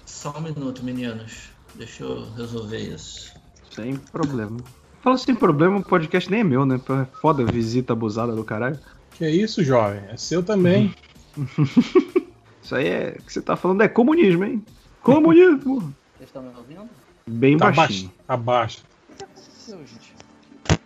Só 0.05 0.35
um 0.37 0.41
minuto, 0.41 0.85
meninos. 0.85 1.51
Deixa 1.77 2.03
eu 2.03 2.29
resolver 2.33 2.79
isso. 2.79 3.33
Sem 3.71 3.97
problema. 3.97 4.59
Fala 5.01 5.17
sem 5.17 5.37
problema, 5.37 5.79
o 5.79 5.85
podcast 5.85 6.29
nem 6.29 6.41
é 6.41 6.45
meu, 6.45 6.67
né? 6.67 6.77
É 6.77 7.05
Foda, 7.21 7.45
visita 7.45 7.93
abusada 7.93 8.35
do 8.35 8.43
caralho. 8.43 8.79
Que 9.13 9.25
é 9.25 9.31
isso, 9.31 9.63
jovem? 9.63 10.03
É 10.09 10.17
seu 10.17 10.43
também. 10.43 10.93
Isso 12.63 12.75
aí 12.75 12.89
é. 12.89 13.17
O 13.21 13.23
que 13.23 13.33
você 13.33 13.43
tá 13.43 13.57
falando 13.57 13.83
é 13.83 13.89
comunismo, 13.89 14.43
hein? 14.43 14.65
Comunismo! 15.03 15.95
Vocês 16.17 16.29
estão 16.29 16.43
me 16.43 16.57
ouvindo? 16.57 16.89
Bem 17.27 17.57
Tá 17.59 17.71
baixinho. 17.73 18.13
baixo. 18.41 18.83
Tá. 18.83 18.89
O 19.13 19.17
que 19.17 19.25
aconteceu, 19.25 19.79
gente? 19.79 20.15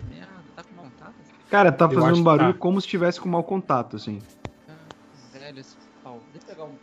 Merda, 0.08 0.32
tá 0.56 0.62
com 0.62 0.82
montado? 0.82 1.14
Cara, 1.50 1.72
tá 1.72 1.84
Eu 1.86 1.90
fazendo 1.92 2.14
que 2.14 2.20
um 2.20 2.24
barulho 2.24 2.52
tá. 2.54 2.58
como 2.58 2.80
se 2.80 2.86
estivesse 2.86 3.20
com 3.20 3.28
mau 3.28 3.44
contato, 3.44 3.96
assim. 3.96 4.20
Velho, 5.32 5.58
esse 5.60 5.76
pau. 6.02 6.20
Deixa 6.32 6.46
eu 6.50 6.54
pegar 6.54 6.64
um. 6.64 6.74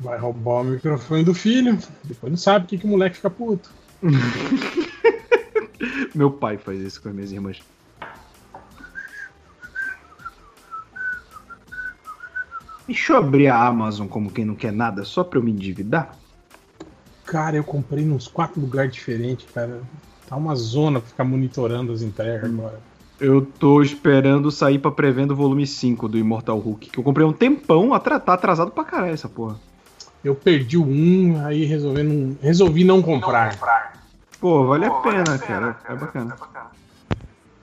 Vai 0.00 0.18
roubar 0.18 0.60
o 0.60 0.64
microfone 0.64 1.24
do 1.24 1.34
filho. 1.34 1.76
Depois 2.04 2.30
não 2.30 2.36
sabe 2.36 2.64
o 2.64 2.68
que, 2.68 2.78
que 2.78 2.86
o 2.86 2.88
moleque 2.88 3.16
fica 3.16 3.30
puto. 3.30 3.70
Meu 6.14 6.30
pai 6.30 6.56
faz 6.56 6.80
isso 6.80 7.02
com 7.02 7.08
as 7.08 7.14
minhas 7.14 7.32
irmãs. 7.32 7.60
Deixa 12.86 13.12
eu 13.12 13.18
abrir 13.18 13.48
a 13.48 13.66
Amazon 13.66 14.08
como 14.08 14.30
quem 14.30 14.44
não 14.44 14.54
quer 14.54 14.72
nada, 14.72 15.04
só 15.04 15.22
pra 15.22 15.38
eu 15.38 15.42
me 15.42 15.52
endividar. 15.52 16.16
Cara, 17.28 17.56
eu 17.56 17.64
comprei 17.64 18.04
nos 18.04 18.26
quatro 18.26 18.60
lugares 18.60 18.92
diferentes, 18.92 19.46
cara. 19.52 19.80
Tá 20.26 20.34
uma 20.36 20.54
zona 20.54 20.98
pra 21.00 21.08
ficar 21.08 21.24
monitorando 21.24 21.92
as 21.92 22.00
entregas 22.02 22.44
agora. 22.50 22.80
Eu 23.20 23.44
tô 23.44 23.82
esperando 23.82 24.50
sair 24.50 24.78
pra 24.78 24.90
prevendo 24.90 25.32
o 25.32 25.36
volume 25.36 25.66
5 25.66 26.08
do 26.08 26.16
Immortal 26.16 26.58
Hulk, 26.58 26.90
que 26.90 26.98
eu 26.98 27.04
comprei 27.04 27.26
um 27.26 27.32
tempão, 27.32 27.92
atra- 27.92 28.20
tá 28.20 28.34
atrasado 28.34 28.70
pra 28.70 28.84
caralho 28.84 29.12
essa 29.12 29.28
porra. 29.28 29.56
Eu 30.24 30.34
perdi 30.34 30.76
o 30.78 30.84
1, 30.86 31.44
aí 31.44 31.64
resolvi 31.64 32.02
não, 32.02 32.36
resolvi 32.40 32.84
não 32.84 33.02
comprar. 33.02 33.58
Pô, 34.40 34.66
vale 34.66 34.84
a 34.86 34.90
pena, 34.90 35.38
cara. 35.38 35.76
É 35.88 35.94
bacana. 35.96 36.36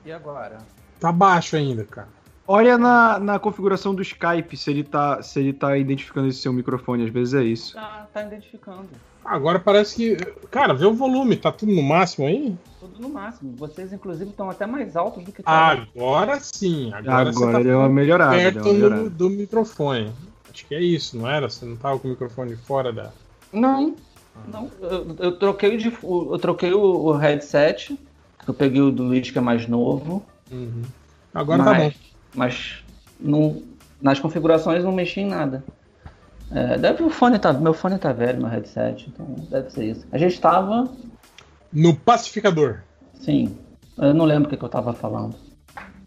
E 0.04 0.12
agora? 0.12 0.58
Tá 1.00 1.10
baixo 1.10 1.56
ainda, 1.56 1.84
cara. 1.84 2.08
Olha 2.46 2.78
na, 2.78 3.18
na 3.18 3.38
configuração 3.40 3.92
do 3.94 4.02
Skype 4.02 4.56
se 4.56 4.70
ele, 4.70 4.84
tá, 4.84 5.20
se 5.22 5.40
ele 5.40 5.52
tá 5.52 5.76
identificando 5.76 6.28
esse 6.28 6.38
seu 6.38 6.52
microfone, 6.52 7.04
às 7.04 7.10
vezes 7.10 7.34
é 7.34 7.42
isso. 7.42 7.74
Tá, 7.74 8.06
tá 8.12 8.22
identificando. 8.22 8.88
Agora 9.26 9.58
parece 9.58 9.96
que. 9.96 10.16
Cara, 10.50 10.72
vê 10.72 10.86
o 10.86 10.94
volume, 10.94 11.36
tá 11.36 11.50
tudo 11.50 11.72
no 11.72 11.82
máximo 11.82 12.26
aí? 12.26 12.56
Tudo 12.78 13.00
no 13.00 13.08
máximo. 13.08 13.54
Vocês, 13.56 13.92
inclusive, 13.92 14.30
estão 14.30 14.48
até 14.48 14.66
mais 14.66 14.96
altos 14.96 15.24
do 15.24 15.32
que 15.32 15.42
Agora 15.44 16.38
sim. 16.40 16.92
Agora, 16.92 17.30
Agora, 17.30 17.32
você 17.32 17.52
tá 17.52 17.62
deu 17.62 17.78
uma 17.78 17.88
melhorada. 17.88 18.36
Deu 18.36 18.52
perto 18.52 18.56
uma 18.56 18.64
do, 18.64 18.74
melhorada. 18.74 19.10
do 19.10 19.30
microfone. 19.30 20.12
Acho 20.52 20.66
que 20.66 20.74
é 20.74 20.80
isso, 20.80 21.18
não 21.18 21.28
era? 21.28 21.50
Você 21.50 21.66
não 21.66 21.76
tava 21.76 21.98
com 21.98 22.08
o 22.08 22.10
microfone 22.12 22.56
fora 22.56 22.92
da. 22.92 23.10
Não, 23.52 23.96
não. 24.48 24.70
Eu, 24.80 25.16
eu 25.18 25.32
troquei, 25.38 25.76
de, 25.76 25.92
eu 26.02 26.38
troquei 26.40 26.72
o, 26.72 26.80
o 26.80 27.12
headset. 27.12 27.98
Eu 28.46 28.54
peguei 28.54 28.80
o 28.80 28.92
do 28.92 29.02
Luiz, 29.02 29.30
que 29.30 29.38
é 29.38 29.40
mais 29.40 29.66
novo. 29.66 30.24
Uhum. 30.50 30.82
Agora 31.34 31.64
tá 31.64 31.70
mas, 31.72 31.94
bom. 31.94 32.00
Mas 32.34 32.84
não, 33.18 33.62
nas 34.00 34.20
configurações 34.20 34.84
não 34.84 34.92
mexi 34.92 35.20
em 35.20 35.26
nada. 35.26 35.64
É, 36.52 36.78
deve 36.78 37.02
o 37.02 37.10
fone 37.10 37.38
tá, 37.38 37.52
meu 37.52 37.74
fone 37.74 37.98
tá 37.98 38.12
velho, 38.12 38.38
meu 38.40 38.48
headset, 38.48 39.08
então 39.12 39.26
deve 39.50 39.70
ser 39.70 39.84
isso. 39.90 40.06
A 40.12 40.18
gente 40.18 40.40
tava, 40.40 40.88
No 41.72 41.94
pacificador. 41.94 42.78
sim. 43.20 43.56
Eu 43.98 44.12
não 44.12 44.26
lembro 44.26 44.46
o 44.46 44.50
que, 44.50 44.58
que 44.58 44.62
eu 44.64 44.68
tava 44.68 44.92
falando. 44.92 45.34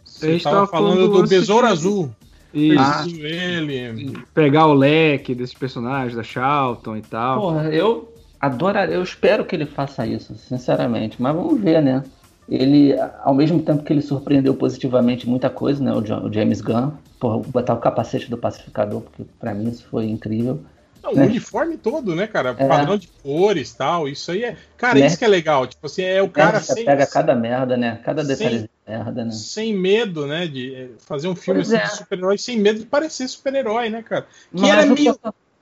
Você 0.06 0.28
A 0.28 0.32
gente 0.32 0.44
tava 0.44 0.56
tava 0.58 0.68
falando 0.68 0.94
falando 0.94 1.12
do 1.12 1.22
do 1.24 1.28
Besouro 1.28 1.66
de- 1.66 1.74
Azul. 1.74 2.10
Isso. 2.54 2.80
Ah. 2.80 3.04
Ele. 3.08 4.14
Pegar 4.34 4.68
o 4.68 4.74
leque 4.74 5.34
desses 5.34 5.56
personagens, 5.56 6.16
da 6.16 6.22
Charlton 6.24 6.98
e 6.98 7.02
tal. 7.02 7.42
Porra, 7.42 7.70
eu 7.70 8.14
adoraria, 8.40 8.94
eu 8.96 9.02
espero 9.04 9.44
que 9.44 9.56
ele 9.56 9.66
faça 9.66 10.06
isso, 10.06 10.36
sinceramente. 10.36 11.20
Mas 11.20 11.36
vamos 11.36 11.60
ver, 11.60 11.82
né? 11.82 12.04
Ele, 12.48 12.94
ao 13.24 13.34
mesmo 13.34 13.60
tempo 13.62 13.84
que 13.84 13.92
ele 13.92 14.02
surpreendeu 14.04 14.54
positivamente 14.54 15.28
muita 15.28 15.50
coisa, 15.50 15.84
né? 15.84 15.92
O 15.94 16.32
James 16.32 16.62
Gunn, 16.62 16.92
porra, 17.20 17.40
botar 17.48 17.74
o 17.74 17.80
capacete 17.80 18.30
do 18.30 18.38
pacificador, 18.38 19.02
porque 19.02 19.24
pra 19.40 19.54
mim 19.54 19.70
isso 19.70 19.86
foi 19.90 20.06
incrível. 20.06 20.62
Não, 21.02 21.14
o 21.14 21.16
né? 21.16 21.26
uniforme 21.28 21.78
todo, 21.78 22.14
né, 22.14 22.28
cara? 22.28 22.54
É. 22.58 22.68
Padrão 22.68 22.98
de 22.98 23.08
cores 23.08 23.72
tal. 23.74 24.08
Isso 24.08 24.32
aí 24.32 24.44
é. 24.44 24.58
Cara, 24.78 25.00
Né? 25.00 25.06
isso 25.08 25.18
que 25.18 25.24
é 25.24 25.30
legal. 25.30 25.66
Tipo 25.66 25.86
assim, 25.86 26.04
é 26.04 26.22
o 26.22 26.30
cara 26.30 26.52
Cara, 26.54 26.64
você 26.64 26.74
sem, 26.74 26.86
pega 26.86 27.08
cada 27.08 27.34
merda, 27.36 27.78
né? 27.78 28.02
Cada 28.04 28.24
sem- 28.26 28.36
detalhe 28.36 28.60
de 28.64 28.70
merda, 28.86 29.24
né? 29.26 29.32
sem 29.32 29.74
medo, 29.74 30.28
né? 30.28 30.46
De 30.46 30.76
é, 30.76 30.90
fazer 31.00 31.30
um 31.30 31.36
filme 31.36 31.62
assim, 31.62 31.78
é. 31.78 31.84
de 31.84 31.92
super-herói 31.96 32.38
sem 32.38 32.60
medo 32.60 32.80
de 32.80 32.86
parecer 32.86 33.28
super-herói, 33.30 33.90
né, 33.90 34.04
cara? 34.04 34.24
Que 34.54 34.60
Mas 34.62 34.70
era 34.70 34.92
o 34.92 34.94
meio. 34.94 35.20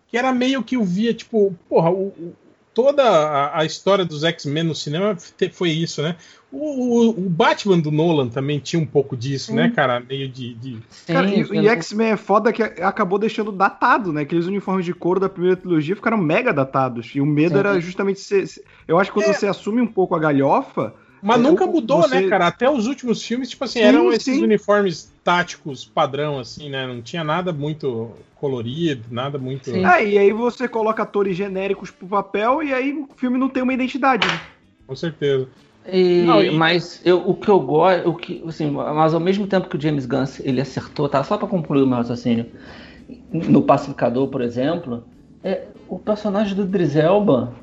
que 0.07 0.17
era 0.17 0.33
meio 0.33 0.63
que 0.63 0.75
eu 0.75 0.83
via, 0.83 1.13
tipo, 1.13 1.53
porra, 1.69 1.91
o- 1.91 2.07
o- 2.07 2.33
toda 2.77 3.01
a, 3.03 3.61
a 3.61 3.65
história 3.65 4.05
dos 4.05 4.23
X-Men 4.23 4.65
no 4.65 4.75
cinema 4.75 5.17
foi 5.51 5.71
isso, 5.71 6.03
né? 6.03 6.15
O, 6.51 7.07
o- 7.07 7.25
o 7.25 7.29
Batman 7.29 7.79
do 7.79 7.89
Nolan 7.89 8.29
também 8.29 8.59
tinha 8.59 8.79
um 8.79 8.85
pouco 8.85 9.17
disso, 9.17 9.51
né, 9.53 9.71
cara? 9.75 9.99
Meio 9.99 10.29
de. 10.29 10.53
de- 10.53 10.77
Cara, 11.07 11.27
Sim, 11.27 11.43
e, 11.53 11.59
e 11.61 11.67
X-Men 11.67 12.11
é 12.11 12.17
foda 12.17 12.53
que 12.53 12.61
acabou 12.61 13.17
deixando 13.17 13.51
datado, 13.51 14.13
né? 14.13 14.21
Aqueles 14.21 14.45
uniformes 14.45 14.85
de 14.85 14.93
couro 14.93 15.19
da 15.19 15.27
primeira 15.27 15.57
trilogia 15.57 15.95
ficaram 15.95 16.17
mega 16.19 16.53
datados. 16.53 17.11
E 17.15 17.19
o 17.19 17.25
medo 17.25 17.53
Sim. 17.53 17.59
era 17.59 17.79
justamente 17.81 18.19
ser. 18.19 18.47
ser- 18.47 18.63
Eu 18.87 18.99
acho 18.99 19.11
que 19.11 19.19
quando 19.19 19.29
É. 19.29 19.33
você 19.33 19.47
assume 19.47 19.81
um 19.81 19.87
pouco 19.87 20.13
a 20.15 20.19
galhofa. 20.19 20.93
Mas 21.21 21.39
É, 21.39 21.43
nunca 21.43 21.65
mudou, 21.65 22.01
você- 22.03 22.21
né, 22.21 22.29
cara? 22.29 22.47
Até 22.47 22.69
os 22.69 22.85
últimos 22.87 23.23
filmes, 23.23 23.49
tipo 23.49 23.63
assim, 23.63 23.79
Sim, 23.79 23.85
eram 23.85 24.11
esses 24.11 24.35
sim. 24.37 24.43
uniformes 24.43 25.11
táticos 25.23 25.83
padrão, 25.85 26.39
assim, 26.39 26.69
né? 26.69 26.85
Não 26.85 27.01
tinha 27.01 27.23
nada 27.23 27.51
muito 27.51 28.11
colorido, 28.35 29.03
nada 29.09 29.37
muito. 29.37 29.65
Sim. 29.71 29.85
É, 29.85 30.05
e 30.07 30.17
aí 30.17 30.31
você 30.31 30.67
coloca 30.67 31.01
atores 31.03 31.35
genéricos 31.35 31.89
pro 31.89 32.07
papel 32.07 32.61
e 32.61 32.73
aí 32.73 32.93
o 32.93 33.07
filme 33.17 33.37
não 33.37 33.49
tem 33.49 33.63
uma 33.63 33.73
identidade. 33.73 34.27
né? 34.27 34.39
Com 34.87 34.95
certeza. 34.95 35.47
E- 35.91 36.23
Não, 36.25 36.43
e- 36.43 36.51
Mas 36.51 37.01
eu, 37.05 37.27
o 37.27 37.33
que 37.33 37.49
eu 37.49 37.59
gosto, 37.59 38.09
o 38.09 38.15
que, 38.15 38.43
assim, 38.47 38.69
mas 38.69 39.13
ao 39.13 39.19
mesmo 39.19 39.47
tempo 39.47 39.67
que 39.69 39.77
o 39.77 39.81
James 39.81 40.05
Gunn 40.05 40.25
ele 40.43 40.61
acertou, 40.61 41.09
tá? 41.09 41.23
Só 41.23 41.37
pra 41.37 41.47
concluir 41.47 41.81
o 41.81 41.87
meu 41.87 41.97
raciocínio, 41.97 42.45
no 43.31 43.61
Pacificador, 43.63 44.27
por 44.27 44.41
exemplo, 44.41 45.03
é 45.43 45.63
o 45.87 45.97
personagem 45.97 46.55
do 46.55 46.63
Idris 46.63 46.95
Elba, 46.95 47.53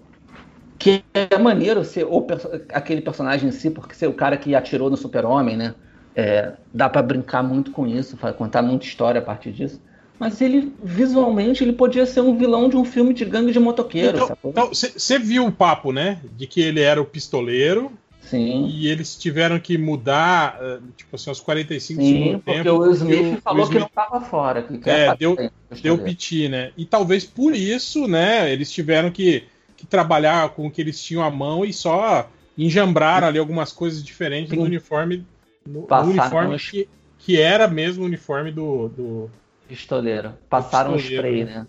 que 0.85 1.03
é 1.15 1.39
maneiro 1.39 1.83
ser 1.83 2.05
o 2.05 2.27
aquele 2.71 3.01
personagem 3.01 3.49
em 3.49 3.53
si, 3.53 3.71
porque 3.71 3.95
ser 3.95 4.07
o 4.07 4.13
cara 4.13 4.37
que 4.37 4.55
atirou 4.55 4.91
no 4.91 4.99
Super-Homem, 4.99 5.57
né? 5.57 5.75
É, 6.15 6.53
dá 6.75 6.91
pra 6.91 7.01
brincar 7.01 7.43
muito 7.43 7.71
com 7.71 7.87
isso, 7.87 8.19
contar 8.37 8.61
muita 8.61 8.85
história 8.85 9.19
a 9.19 9.25
partir 9.25 9.51
disso. 9.51 9.81
Mas 10.21 10.43
ele, 10.43 10.75
visualmente, 10.83 11.65
ele 11.65 11.73
podia 11.73 12.05
ser 12.05 12.21
um 12.21 12.37
vilão 12.37 12.69
de 12.69 12.77
um 12.77 12.85
filme 12.85 13.15
de 13.15 13.25
gangue 13.25 13.51
de 13.51 13.59
motoqueiro? 13.59 14.19
Então, 14.43 14.69
você 14.69 15.19
viu 15.19 15.47
o 15.47 15.51
papo, 15.53 15.91
né? 15.91 16.21
De 16.37 16.47
que 16.47 16.61
ele 16.61 16.81
era 16.83 17.01
o 17.01 17.07
pistoleiro 17.07 17.91
Sim. 18.21 18.69
e 18.71 18.87
eles 18.87 19.17
tiveram 19.17 19.59
que 19.59 19.79
mudar, 19.79 20.59
eh, 20.61 20.79
tipo 20.97 21.17
assim, 21.17 21.31
aos 21.31 21.41
45 21.41 22.01
do 22.01 22.07
Sim, 22.07 22.13
segundo 22.13 22.39
porque 22.41 22.61
tempo. 22.61 22.71
o 22.71 22.79
Will 22.81 22.93
Smith 22.93 23.39
o 23.39 23.41
falou 23.43 23.63
Will 23.63 23.71
que 23.71 23.79
Smith 23.79 23.91
não 23.97 24.05
tava 24.05 24.21
fora. 24.21 24.63
Que 24.63 24.91
É, 24.91 25.17
deu- 25.17 25.39
deu 25.83 25.99
piti, 25.99 26.49
né? 26.49 26.73
E 26.77 26.85
talvez 26.85 27.25
por 27.25 27.55
isso, 27.55 28.07
né, 28.07 28.53
eles 28.53 28.71
tiveram 28.71 29.11
que, 29.11 29.45
que 29.85 29.91
trabalhar 29.91 30.49
com 30.51 30.67
o 30.67 30.71
que 30.71 30.81
eles 30.81 31.03
tinham 31.03 31.23
à 31.23 31.31
mão 31.31 31.65
e 31.65 31.73
só 31.73 32.29
enjambraram 32.57 33.27
ali 33.27 33.39
algumas 33.39 33.73
coisas 33.73 34.03
diferentes 34.03 34.51
Sim. 34.51 34.57
no 34.57 34.63
uniforme, 34.63 35.25
no, 35.67 35.81
no 35.83 35.87
Passaram 35.87 36.11
uniforme 36.11 36.55
os- 36.57 36.71
que, 36.71 36.89
que 37.19 37.41
era 37.41 37.69
mesmo 37.69 38.03
o 38.03 38.07
uniforme 38.07 38.51
do, 38.51 38.89
do 38.89 39.31
Pistoleiro. 39.69 40.33
Passaram 40.49 40.93
um 40.93 40.97
pistoleiro, 40.97 41.27
spray, 41.29 41.45
né? 41.45 41.67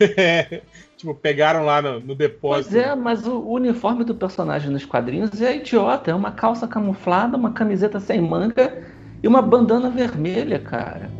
né? 0.00 0.60
tipo, 0.96 1.14
pegaram 1.14 1.64
lá 1.64 1.80
no, 1.80 2.00
no 2.00 2.14
depósito. 2.14 2.72
Pois 2.74 2.84
é, 2.84 2.94
mas 2.94 3.26
o 3.26 3.38
o 3.38 3.52
uniforme 3.52 4.04
do 4.04 4.14
personagem 4.14 4.70
nos 4.70 4.84
quadrinhos 4.84 5.40
é 5.40 5.56
idiota. 5.56 6.10
É 6.10 6.14
uma 6.14 6.32
calça 6.32 6.66
camuflada, 6.66 7.36
uma 7.36 7.52
camiseta 7.52 8.00
sem 8.00 8.20
manga 8.20 8.82
e 9.22 9.28
uma 9.28 9.40
bandana 9.40 9.88
vermelha, 9.88 10.58
cara. 10.58 11.10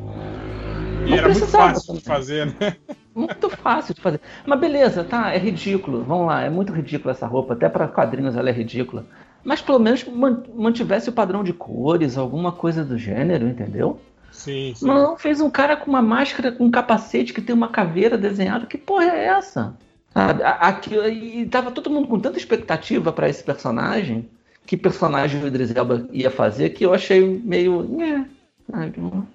E 1.07 1.11
não 1.11 1.19
era 1.19 1.29
muito 1.29 1.47
fácil 1.47 1.95
de 1.95 2.01
fazer, 2.01 2.47
né? 2.47 2.77
Muito 3.15 3.49
fácil 3.49 3.95
de 3.95 4.01
fazer. 4.01 4.21
Mas 4.45 4.61
beleza, 4.61 5.03
tá, 5.03 5.33
é 5.33 5.39
ridículo. 5.39 6.05
Vamos 6.05 6.27
lá, 6.27 6.43
é 6.43 6.51
muito 6.51 6.73
ridículo 6.73 7.11
essa 7.11 7.27
roupa. 7.27 7.55
Até 7.55 7.69
para 7.69 7.89
quadrinhos 7.89 8.37
ela 8.37 8.51
é 8.51 8.53
ridícula. 8.53 9.07
Mas 9.43 9.63
pelo 9.63 9.79
menos 9.79 10.05
man- 10.05 10.43
mantivesse 10.55 11.09
o 11.09 11.13
padrão 11.13 11.43
de 11.43 11.53
cores, 11.53 12.19
alguma 12.19 12.53
coisa 12.53 12.85
do 12.85 12.99
gênero, 12.99 13.49
entendeu? 13.49 14.01
Sim, 14.31 14.75
sim. 14.75 14.87
Não, 14.87 15.17
fez 15.17 15.41
um 15.41 15.49
cara 15.49 15.77
com 15.77 15.89
uma 15.91 16.03
máscara, 16.03 16.53
com 16.53 16.65
um 16.65 16.71
capacete 16.71 17.33
que 17.33 17.41
tem 17.41 17.55
uma 17.55 17.69
caveira 17.69 18.19
desenhada. 18.19 18.67
Que 18.67 18.77
porra 18.77 19.05
é 19.05 19.25
essa? 19.27 19.75
Sabe? 20.13 20.43
Aquilo, 20.45 21.09
e 21.09 21.47
tava 21.47 21.71
todo 21.71 21.91
mundo 21.91 22.09
com 22.09 22.19
tanta 22.21 22.39
expectativa 22.39 23.13
pra 23.13 23.29
esse 23.29 23.43
personagem, 23.43 24.29
que 24.67 24.77
personagem 24.77 25.43
o 25.43 25.47
Idris 25.47 25.75
Elba 25.75 26.07
ia 26.13 26.31
fazer, 26.31 26.71
que 26.71 26.85
eu 26.85 26.93
achei 26.93 27.21
meio. 27.23 27.89
É? 28.03 28.27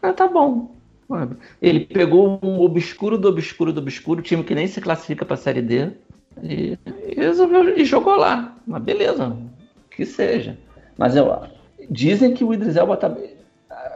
Ah, 0.02 0.14
tá 0.14 0.28
bom. 0.28 0.76
Ele 1.62 1.82
pegou 1.82 2.40
um 2.42 2.60
obscuro 2.62 3.18
do 3.18 3.28
obscuro 3.28 3.72
do 3.74 3.80
obscuro, 3.82 4.22
time 4.22 4.44
que 4.44 4.56
nem 4.56 4.68
se 4.68 4.80
classifica 4.82 5.26
pra 5.26 5.38
Série 5.38 5.62
D, 5.62 5.92
e, 6.42 6.78
e 7.08 7.16
resolveu 7.16 7.78
e 7.78 7.86
jogou 7.86 8.16
lá. 8.16 8.56
Mas 8.66 8.82
beleza, 8.84 9.36
que 9.90 10.06
seja. 10.06 10.58
Mas 10.98 11.16
eu, 11.16 11.32
dizem 11.90 12.34
que 12.34 12.44
o 12.44 12.54
Idris 12.54 12.76
Elba 12.76 12.98
tá. 12.98 13.16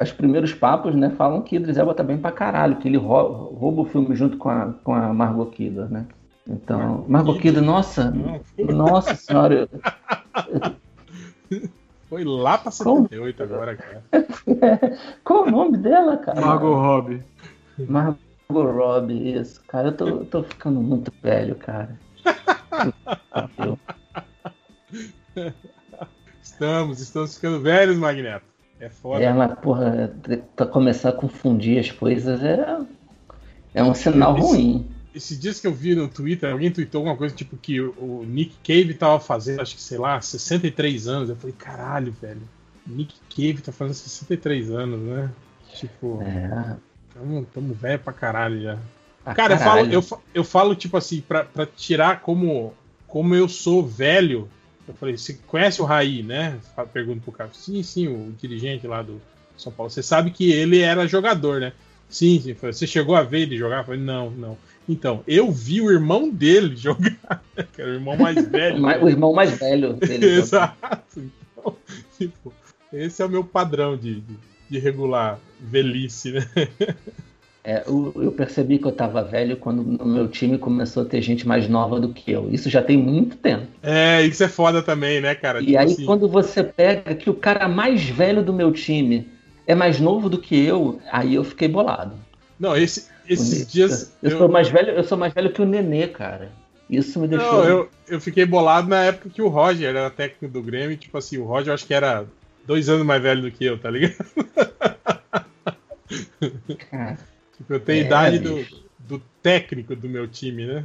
Os 0.01 0.11
primeiros 0.11 0.53
papos, 0.53 0.95
né, 0.95 1.09
falam 1.11 1.41
que 1.41 1.55
Idris 1.55 1.77
Elba 1.77 1.93
tá 1.93 2.03
bem 2.03 2.17
pra 2.17 2.31
caralho, 2.31 2.77
que 2.77 2.87
ele 2.87 2.97
rou- 2.97 3.53
rouba 3.53 3.81
o 3.81 3.85
filme 3.85 4.15
junto 4.15 4.37
com 4.37 4.49
a, 4.49 4.73
com 4.83 4.93
a 4.93 5.13
Margot 5.13 5.45
Kidder, 5.47 5.89
né? 5.89 6.05
Então, 6.47 7.05
Margot 7.07 7.37
Kidder, 7.39 7.61
nossa, 7.63 8.13
nossa 8.57 9.15
senhora, 9.15 9.69
foi 12.15 12.23
lá 12.23 12.57
pra 12.57 12.71
Como? 12.71 13.09
78 13.09 13.43
agora, 13.43 13.75
cara. 13.75 14.03
qual 15.21 15.43
o 15.43 15.51
nome 15.51 15.77
dela, 15.77 16.15
cara? 16.15 16.39
Margot 16.39 16.73
Robbie. 16.73 17.21
Margot 17.77 18.17
Robbie, 18.49 19.33
isso, 19.33 19.61
cara, 19.67 19.89
eu 19.89 19.97
tô, 19.97 20.07
eu 20.07 20.25
tô 20.25 20.43
ficando 20.43 20.79
muito 20.79 21.11
velho, 21.21 21.55
cara. 21.55 21.99
Estamos, 26.41 27.01
estamos 27.01 27.35
ficando 27.35 27.59
velhos, 27.59 27.97
Magneto. 27.97 28.45
É 28.79 28.87
foda. 28.87 29.21
É, 29.21 29.33
mas, 29.33 29.59
porra, 29.59 30.15
tá 30.55 30.65
começar 30.65 31.09
a 31.09 31.13
confundir 31.13 31.79
as 31.79 31.91
coisas 31.91 32.41
é, 32.41 32.77
é 33.73 33.83
um 33.83 33.93
sinal 33.93 34.33
ruim. 34.37 34.89
Esses 35.15 35.39
dias 35.39 35.59
que 35.59 35.65
eu 35.67 35.73
vi 35.73 35.95
no 35.95 36.07
Twitter, 36.09 36.51
alguém 36.51 36.69
tweetou 36.69 36.99
alguma 36.99 37.15
coisa 37.15 37.33
tipo 37.33 37.55
que 37.55 37.79
o 37.79 38.25
Nick 38.27 38.55
Cave 38.63 38.93
tava 38.93 39.19
fazendo, 39.19 39.61
acho 39.61 39.75
que, 39.75 39.81
sei 39.81 39.97
lá, 39.97 40.19
63 40.19 41.07
anos. 41.07 41.29
Eu 41.29 41.35
falei, 41.37 41.55
caralho, 41.57 42.13
velho. 42.21 42.41
Nick 42.85 43.15
Cave 43.29 43.61
tá 43.61 43.71
fazendo 43.71 43.95
63 43.95 44.71
anos, 44.71 44.99
né? 44.99 45.31
Tipo, 45.73 46.21
É, 46.21 46.75
tamo, 47.13 47.45
tamo 47.53 47.73
velho 47.73 47.99
pra 47.99 48.13
caralho 48.13 48.61
já. 48.61 48.77
pra 49.23 49.33
Cara, 49.33 49.53
eu 49.53 49.57
falo, 49.57 49.75
caralho. 49.87 49.93
eu, 49.93 50.21
eu 50.33 50.43
falo, 50.43 50.75
tipo 50.75 50.97
assim, 50.97 51.21
pra, 51.21 51.43
pra 51.45 51.65
tirar 51.65 52.21
como, 52.21 52.73
como 53.07 53.33
eu 53.33 53.47
sou 53.47 53.85
velho. 53.85 54.49
Eu 54.87 54.93
falei, 54.93 55.17
você 55.17 55.33
conhece 55.47 55.81
o 55.81 55.85
Raí, 55.85 56.21
né? 56.21 56.59
Pergunto 56.93 57.21
pro 57.21 57.31
cara. 57.31 57.49
Sim, 57.53 57.81
sim, 57.81 58.07
o 58.07 58.31
dirigente 58.39 58.85
lá 58.85 59.01
do, 59.01 59.19
São 59.57 59.71
Paulo. 59.71 59.89
Você 59.89 60.03
sabe 60.03 60.29
que 60.29 60.51
ele 60.51 60.79
era 60.81 61.07
jogador, 61.07 61.59
né? 61.59 61.73
Sim, 62.07 62.39
sim. 62.39 62.53
Você 62.53 62.85
chegou 62.85 63.15
a 63.15 63.23
ver 63.23 63.41
ele 63.41 63.57
jogar? 63.57 63.79
Eu 63.79 63.83
falei, 63.85 63.99
não, 63.99 64.29
não. 64.29 64.57
Então, 64.87 65.23
eu 65.27 65.51
vi 65.51 65.81
o 65.81 65.91
irmão 65.91 66.29
dele 66.29 66.75
jogar, 66.77 67.43
que 67.73 67.81
era 67.81 67.91
o 67.91 67.93
irmão 67.93 68.15
mais 68.15 68.47
velho. 68.47 68.83
O 69.01 69.09
irmão 69.09 69.33
mais 69.33 69.51
velho 69.51 69.93
dele. 69.99 70.25
Exato. 70.25 70.75
Então, 71.17 71.75
tipo, 72.17 72.53
esse 72.93 73.21
é 73.21 73.25
o 73.25 73.29
meu 73.29 73.43
padrão 73.43 73.97
de, 73.97 74.23
de, 74.69 74.79
regular 74.79 75.39
velhice, 75.59 76.31
né? 76.31 76.47
É, 77.63 77.83
eu, 77.87 78.13
eu 78.15 78.31
percebi 78.31 78.77
que 78.77 78.85
eu 78.85 78.91
tava 78.91 79.23
velho 79.23 79.57
quando 79.57 79.81
no 79.81 80.05
meu 80.05 80.27
time 80.27 80.55
começou 80.55 81.01
a 81.01 81.05
ter 81.05 81.19
gente 81.19 81.47
mais 81.47 81.67
nova 81.67 81.99
do 81.99 82.09
que 82.09 82.31
eu. 82.31 82.47
Isso 82.51 82.69
já 82.69 82.81
tem 82.81 82.95
muito 82.95 83.37
tempo. 83.37 83.65
É, 83.81 84.21
isso 84.21 84.43
é 84.43 84.47
foda 84.47 84.83
também, 84.83 85.19
né, 85.19 85.33
cara? 85.33 85.59
E 85.59 85.65
Tipo 85.65 85.79
aí, 85.79 85.85
assim, 85.85 86.05
quando 86.05 86.27
você 86.27 86.63
pega 86.63 87.15
que 87.15 87.27
o 87.27 87.33
cara 87.33 87.67
mais 87.67 88.07
velho 88.07 88.43
do 88.43 88.53
meu 88.53 88.71
time 88.71 89.27
é 89.65 89.73
mais 89.73 89.99
novo 89.99 90.29
do 90.29 90.37
que 90.37 90.63
eu, 90.63 90.99
aí 91.11 91.33
eu 91.33 91.43
fiquei 91.43 91.67
bolado. 91.67 92.13
Não, 92.59 92.77
esse, 92.77 93.07
esses 93.27 93.67
dias. 93.71 94.13
Eu, 94.21 94.37
sou 94.37 94.49
mais 94.49 94.69
velho, 94.69 94.89
eu 94.91 95.03
sou 95.03 95.17
mais 95.17 95.33
velho 95.33 95.51
que 95.51 95.61
o 95.61 95.65
Nenê, 95.65 96.07
cara. 96.07 96.51
Isso 96.89 97.19
me 97.19 97.27
deixou. 97.27 97.59
Não, 97.59 97.63
eu, 97.67 97.89
eu 98.07 98.21
fiquei 98.21 98.45
bolado 98.45 98.87
na 98.87 99.03
época 99.03 99.29
que 99.29 99.41
o 99.41 99.47
Roger 99.47 99.89
era 99.89 100.09
técnico 100.09 100.47
do 100.53 100.61
Grêmio. 100.61 100.95
Tipo 100.97 101.17
assim, 101.17 101.37
o 101.37 101.43
Roger 101.45 101.69
eu 101.69 101.73
acho 101.73 101.85
que 101.87 101.93
era 101.93 102.25
dois 102.65 102.87
anos 102.89 103.05
mais 103.05 103.21
velho 103.21 103.41
do 103.41 103.51
que 103.51 103.65
eu, 103.65 103.77
tá 103.79 103.89
ligado? 103.89 104.13
Cara, 106.89 107.17
Tipo, 107.57 107.73
eu 107.73 107.79
tenho 107.79 107.99
É, 108.01 108.03
a 108.03 108.05
idade 108.07 108.39
do, 108.39 108.55
bicho. 108.55 108.83
do 108.99 109.19
técnico 109.41 109.95
do 109.95 110.09
meu 110.09 110.27
time, 110.27 110.65
né? 110.65 110.83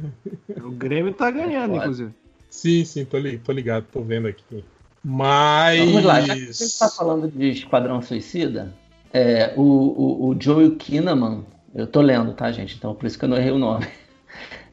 O 0.57 0.71
Grêmio 0.71 1.13
tá 1.13 1.29
ganhando, 1.29 1.71
Foda. 1.73 1.81
inclusive. 1.83 2.11
Sim, 2.49 2.83
sim, 2.85 3.05
tô, 3.05 3.17
li- 3.17 3.37
tô 3.37 3.51
ligado, 3.51 3.85
tô 3.91 4.01
vendo 4.01 4.27
aqui. 4.27 4.63
Mas. 5.03 5.79
Vamos 5.79 6.03
lá, 6.03 6.21
já 6.21 6.33
que 6.35 6.53
você 6.53 6.63
está 6.65 6.89
falando 6.89 7.29
de 7.29 7.49
Esquadrão 7.49 8.01
Suicida, 8.01 8.73
é, 9.13 9.53
o, 9.57 9.61
o, 9.61 10.29
o 10.29 10.37
Joel 10.41 10.75
Kinnaman, 10.75 11.43
eu 11.75 11.87
tô 11.87 12.01
lendo, 12.01 12.33
tá, 12.33 12.51
gente? 12.51 12.75
Então 12.75 12.93
por 12.95 13.05
isso 13.05 13.17
que 13.17 13.25
eu 13.25 13.29
não 13.29 13.37
errei 13.37 13.51
o 13.51 13.57
nome. 13.59 13.87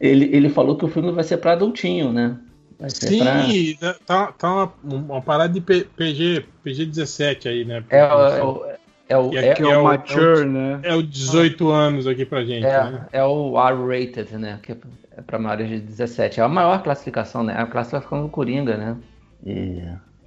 Ele, 0.01 0.27
ele 0.33 0.49
falou 0.49 0.77
que 0.77 0.85
o 0.85 0.89
filme 0.89 1.11
vai 1.11 1.25
ser 1.25 1.39
pra 1.39 1.53
adultinho, 1.53 2.13
né? 2.13 2.37
Vai 2.79 2.91
ser 2.91 3.19
pra. 3.19 3.43
Sim, 3.43 3.77
tá, 4.07 4.33
tá 4.33 4.49
uma, 4.53 4.73
uma 4.85 5.21
parada 5.23 5.53
de 5.53 5.61
PG, 5.61 6.45
PG-17 6.65 7.49
aí, 7.49 7.65
né? 7.65 7.83
É, 7.91 8.05
o- 8.05 8.21
é, 8.21 8.43
o- 8.45 8.65
é, 9.09 9.19
o- 9.19 9.37
é, 9.37 9.55
Que 9.55 9.63
é 9.65 9.77
o 9.77 9.83
mature, 9.85 10.45
né? 10.45 10.79
É 10.85 10.95
o 10.95 11.03
18 11.03 11.69
anos 11.71 12.07
aqui 12.07 12.25
pra 12.25 12.45
gente, 12.45 12.63
né? 12.63 13.07
é, 13.13 13.19
é 13.19 13.25
o 13.25 13.55
R-rated, 13.59 14.37
né? 14.39 14.61
Que 14.63 14.73
é 14.73 14.77
pra 15.27 15.39
maiores 15.41 15.69
de 15.69 15.81
17. 15.81 16.39
É 16.39 16.45
a 16.45 16.49
maior 16.49 16.81
classificação, 16.85 17.43
né? 17.43 17.55
É 17.59 17.61
a 17.63 17.67
classificação 17.67 18.23
do 18.23 18.29
Coringa, 18.29 18.77
né? 18.77 18.97
E, 19.45 19.83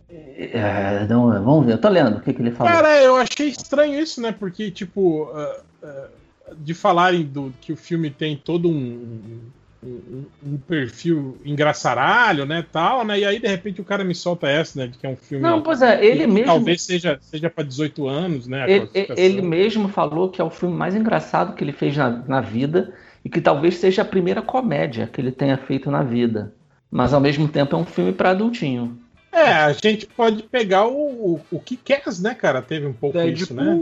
é, 0.10 1.08
não, 1.10 1.28
vamos 1.44 1.66
ver, 1.66 1.74
eu 1.74 1.78
tô 1.78 1.88
lendo 1.88 2.18
o 2.18 2.22
que, 2.22 2.34
que 2.34 2.42
ele 2.42 2.52
falou. 2.52 2.74
Cara, 2.74 3.02
eu 3.02 3.16
achei 3.16 3.48
estranho 3.48 3.98
isso, 3.98 4.22
né? 4.22 4.34
Porque, 4.38 4.70
tipo, 4.70 5.32
ah, 5.34 5.62
ah, 5.84 6.08
de 6.58 6.74
falarem 6.74 7.24
do, 7.24 7.54
que 7.62 7.72
o 7.72 7.76
filme 7.76 8.10
tem 8.10 8.36
todo 8.36 8.70
um, 8.70 9.40
um, 9.84 10.26
um 10.46 10.58
perfil 10.58 11.38
engraçaralho, 11.44 12.46
né, 12.46 12.66
tal, 12.72 13.04
né? 13.04 13.20
E 13.20 13.26
aí, 13.26 13.40
de 13.40 13.48
repente, 13.48 13.82
o 13.82 13.86
cara 13.86 14.04
me 14.04 14.14
solta 14.14 14.48
essa, 14.48 14.80
né? 14.80 14.88
De 14.88 14.98
que 14.98 15.06
é 15.06 15.10
um 15.10 15.16
filme... 15.16 15.44
Não, 15.44 15.62
pois 15.62 15.82
é, 15.82 16.04
ele 16.06 16.22
que 16.22 16.28
mesmo. 16.28 16.46
Talvez 16.46 16.82
seja, 16.84 17.18
seja 17.22 17.50
pra 17.50 17.64
18 17.64 18.08
anos, 18.08 18.48
né? 18.48 18.64
a 18.64 18.70
Ele, 18.70 18.90
ele 19.18 19.42
mesmo 19.42 19.88
falou 19.88 20.30
que 20.30 20.42
é 20.42 20.44
o 20.44 20.50
filme 20.50 20.76
mais 20.76 20.96
engraçado 20.96 21.56
que 21.56 21.64
ele 21.64 21.74
fez 21.74 21.98
na, 21.98 22.10
na 22.10 22.42
vida 22.42 22.94
e 23.24 23.30
que 23.30 23.42
talvez 23.42 23.78
seja 23.78 24.02
a 24.04 24.06
primeira 24.06 24.42
comédia 24.42 25.08
que 25.08 25.20
ele 25.20 25.32
tenha 25.32 25.58
feito 25.58 25.90
na 25.90 26.04
vida. 26.04 26.54
Mas 26.90 27.14
ao 27.14 27.22
mesmo 27.22 27.48
tempo 27.48 27.76
é 27.76 27.80
um 27.80 27.86
filme 27.86 28.12
para 28.12 28.32
adultinho. 28.32 29.00
É, 29.32 29.54
a 29.54 29.72
gente 29.72 30.06
pode 30.06 30.44
pegar 30.44 30.86
o, 30.88 31.36
o, 31.36 31.42
o 31.52 31.60
Kick-Ass, 31.60 32.22
né, 32.22 32.34
cara? 32.34 32.62
Teve 32.62 32.86
um 32.86 32.94
pouco 32.94 33.18
isso, 33.22 33.54
né? 33.54 33.82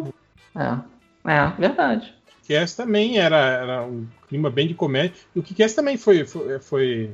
É, 0.55 1.31
é 1.31 1.53
verdade. 1.57 2.13
O 2.49 2.51
Kick-Ass 2.51 2.73
também 2.75 3.19
era, 3.19 3.37
era 3.37 3.83
um 3.83 4.07
clima 4.27 4.49
bem 4.49 4.67
de 4.67 4.73
comédia. 4.73 5.13
E 5.35 5.39
o 5.39 5.43
Kick-Ass 5.43 5.75
também 5.75 5.97
foi, 5.97 6.25
foi, 6.25 6.59
foi, 6.59 7.11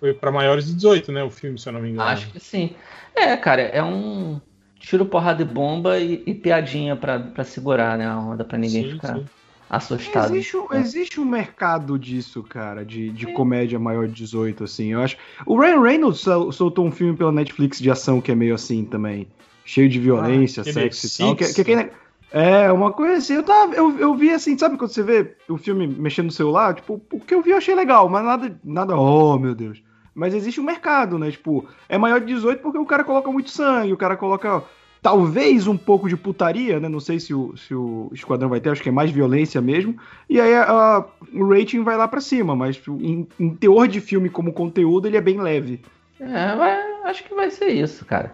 foi 0.00 0.12
para 0.12 0.32
maiores 0.32 0.66
de 0.66 0.74
18, 0.74 1.12
né? 1.12 1.22
O 1.22 1.30
filme, 1.30 1.56
se 1.56 1.68
eu 1.68 1.72
não 1.72 1.80
me 1.80 1.90
engano. 1.90 2.08
Acho 2.08 2.28
que 2.32 2.40
sim. 2.40 2.74
É, 3.16 3.36
cara, 3.36 3.62
é 3.62 3.80
um 3.80 4.40
tiro, 4.80 5.06
porrada 5.06 5.42
e 5.42 5.44
bomba 5.44 6.00
e, 6.00 6.20
e 6.26 6.34
piadinha 6.34 6.96
pra, 6.96 7.20
pra 7.20 7.44
segurar 7.44 7.96
né, 7.96 8.04
a 8.04 8.18
onda, 8.18 8.44
pra 8.44 8.58
ninguém 8.58 8.82
Sim, 8.82 8.90
ficar 8.94 9.18
sim. 9.18 9.24
assustado. 9.70 10.34
Existe, 10.34 10.56
um- 10.56 10.66
existe 10.72 11.20
um 11.20 11.24
mercado 11.24 11.96
disso, 11.96 12.42
cara, 12.42 12.84
de, 12.84 13.10
de 13.10 13.32
comédia 13.32 13.78
maior 13.78 14.08
de 14.08 14.14
18, 14.14 14.64
assim. 14.64 14.88
Eu 14.94 15.00
acho. 15.00 15.16
O 15.46 15.56
Ryan 15.60 15.80
Reynolds 15.80 16.20
sol- 16.20 16.50
soltou 16.50 16.84
um 16.84 16.90
filme 16.90 17.16
pela 17.16 17.30
Netflix 17.30 17.78
de 17.78 17.88
ação 17.88 18.20
que 18.20 18.32
é 18.32 18.34
meio 18.34 18.56
assim 18.56 18.84
também. 18.84 19.28
Cheio 19.64 19.88
de 19.88 20.00
violência, 20.00 20.62
Ah, 20.62 20.64
sexo 20.64 21.06
e 21.06 21.18
tal. 21.18 21.36
Que, 21.36 21.52
que, 21.54 21.64
que- 21.64 22.02
é, 22.32 22.70
uma 22.72 22.92
coisa 22.92 23.14
assim. 23.18 23.34
Eu, 23.34 23.42
tava, 23.42 23.74
eu, 23.74 23.98
eu 23.98 24.14
vi 24.14 24.30
assim, 24.30 24.56
sabe 24.56 24.76
quando 24.76 24.90
você 24.90 25.02
vê 25.02 25.36
o 25.48 25.56
filme 25.56 25.86
mexendo 25.86 26.26
no 26.26 26.32
celular? 26.32 26.74
Tipo, 26.74 27.00
o 27.12 27.20
que 27.20 27.34
eu 27.34 27.42
vi 27.42 27.50
eu 27.50 27.56
achei 27.58 27.74
legal, 27.74 28.08
mas 28.08 28.24
nada, 28.24 28.58
nada, 28.64 28.96
oh 28.96 29.38
meu 29.38 29.54
Deus. 29.54 29.82
Mas 30.14 30.34
existe 30.34 30.60
um 30.60 30.64
mercado, 30.64 31.18
né? 31.18 31.30
Tipo, 31.30 31.66
é 31.88 31.96
maior 31.96 32.20
de 32.20 32.26
18 32.26 32.60
porque 32.62 32.78
o 32.78 32.84
cara 32.86 33.04
coloca 33.04 33.30
muito 33.30 33.50
sangue, 33.50 33.92
o 33.92 33.96
cara 33.96 34.16
coloca 34.16 34.62
talvez 35.00 35.66
um 35.66 35.76
pouco 35.76 36.08
de 36.08 36.16
putaria, 36.16 36.78
né? 36.78 36.88
Não 36.88 37.00
sei 37.00 37.18
se 37.18 37.34
o, 37.34 37.56
se 37.56 37.74
o 37.74 38.08
Esquadrão 38.12 38.48
vai 38.48 38.60
ter, 38.60 38.70
acho 38.70 38.82
que 38.82 38.88
é 38.88 38.92
mais 38.92 39.10
violência 39.10 39.60
mesmo. 39.60 39.96
E 40.28 40.40
aí 40.40 40.54
a- 40.54 41.04
o 41.34 41.48
rating 41.48 41.82
vai 41.82 41.96
lá 41.96 42.06
pra 42.06 42.20
cima, 42.20 42.54
mas 42.54 42.80
em, 43.00 43.26
em 43.40 43.50
teor 43.54 43.88
de 43.88 44.00
filme 44.00 44.28
como 44.28 44.52
conteúdo, 44.52 45.08
ele 45.08 45.16
é 45.16 45.20
bem 45.20 45.40
leve. 45.40 45.80
É, 46.20 47.08
acho 47.08 47.24
que 47.24 47.34
vai 47.34 47.50
ser 47.50 47.68
isso, 47.70 48.04
cara. 48.04 48.32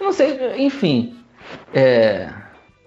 Não 0.00 0.12
sei, 0.12 0.36
enfim. 0.58 1.14
é, 1.72 2.28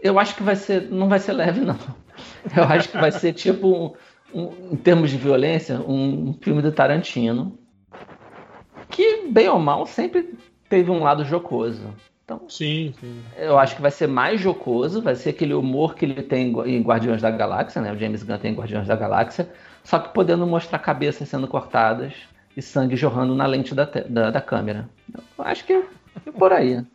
eu 0.04 0.20
acho 0.20 0.36
que 0.36 0.44
vai 0.44 0.56
ser. 0.56 0.90
Não 0.92 1.08
vai 1.10 1.18
ser 1.20 1.34
leve, 1.34 1.62
não. 1.62 1.78
Eu 2.56 2.64
acho 2.66 2.90
que 2.90 2.98
vai 2.98 3.12
ser 3.12 3.34
tipo, 3.34 3.68
um- 3.68 3.94
um- 4.40 4.74
em 4.74 4.76
termos 4.76 5.10
de 5.10 5.18
violência, 5.18 5.80
um 5.80 6.38
filme 6.42 6.62
do 6.62 6.72
Tarantino. 6.72 7.58
Que, 8.90 9.28
bem 9.30 9.48
ou 9.50 9.58
mal, 9.60 9.86
sempre 9.88 10.38
teve 10.70 10.92
um 10.92 11.02
lado 11.02 11.26
jocoso. 11.26 11.94
Então, 12.26 12.42
Sim, 12.48 12.94
sim. 13.00 13.22
eu 13.38 13.58
acho 13.60 13.76
que 13.76 13.82
vai 13.82 13.92
ser 13.92 14.08
mais 14.08 14.40
jocoso, 14.40 15.02
vai 15.02 15.16
ser 15.16 15.32
aquele 15.32 15.54
humor 15.54 15.94
que 15.96 16.06
ele 16.06 16.22
tem 16.24 16.48
em 16.48 16.52
Gua- 16.52 16.70
em 16.70 16.82
Guardiões 16.82 17.22
da 17.22 17.30
Galáxia, 17.32 17.82
né? 17.82 17.92
O 17.92 17.98
James 17.98 18.24
Gunn 18.24 18.38
tem 18.38 18.52
em 18.54 18.56
Guardiões 18.56 18.88
da 18.88 18.96
Galáxia, 18.96 19.50
só 19.84 20.00
que 20.00 20.14
podendo 20.14 20.46
mostrar 20.48 20.80
cabeças 20.80 21.28
sendo 21.28 21.48
cortadas 21.48 22.14
e 22.56 22.62
sangue 22.62 22.96
jorrando 22.96 23.36
na 23.36 23.46
lente 23.46 23.74
da, 23.76 23.84
da, 23.86 24.32
da 24.32 24.42
câmera. 24.42 24.88
Eu 25.14 25.44
acho 25.44 25.66
que 25.66 25.74
é 25.74 25.84
por 26.38 26.54
aí. 26.54 26.86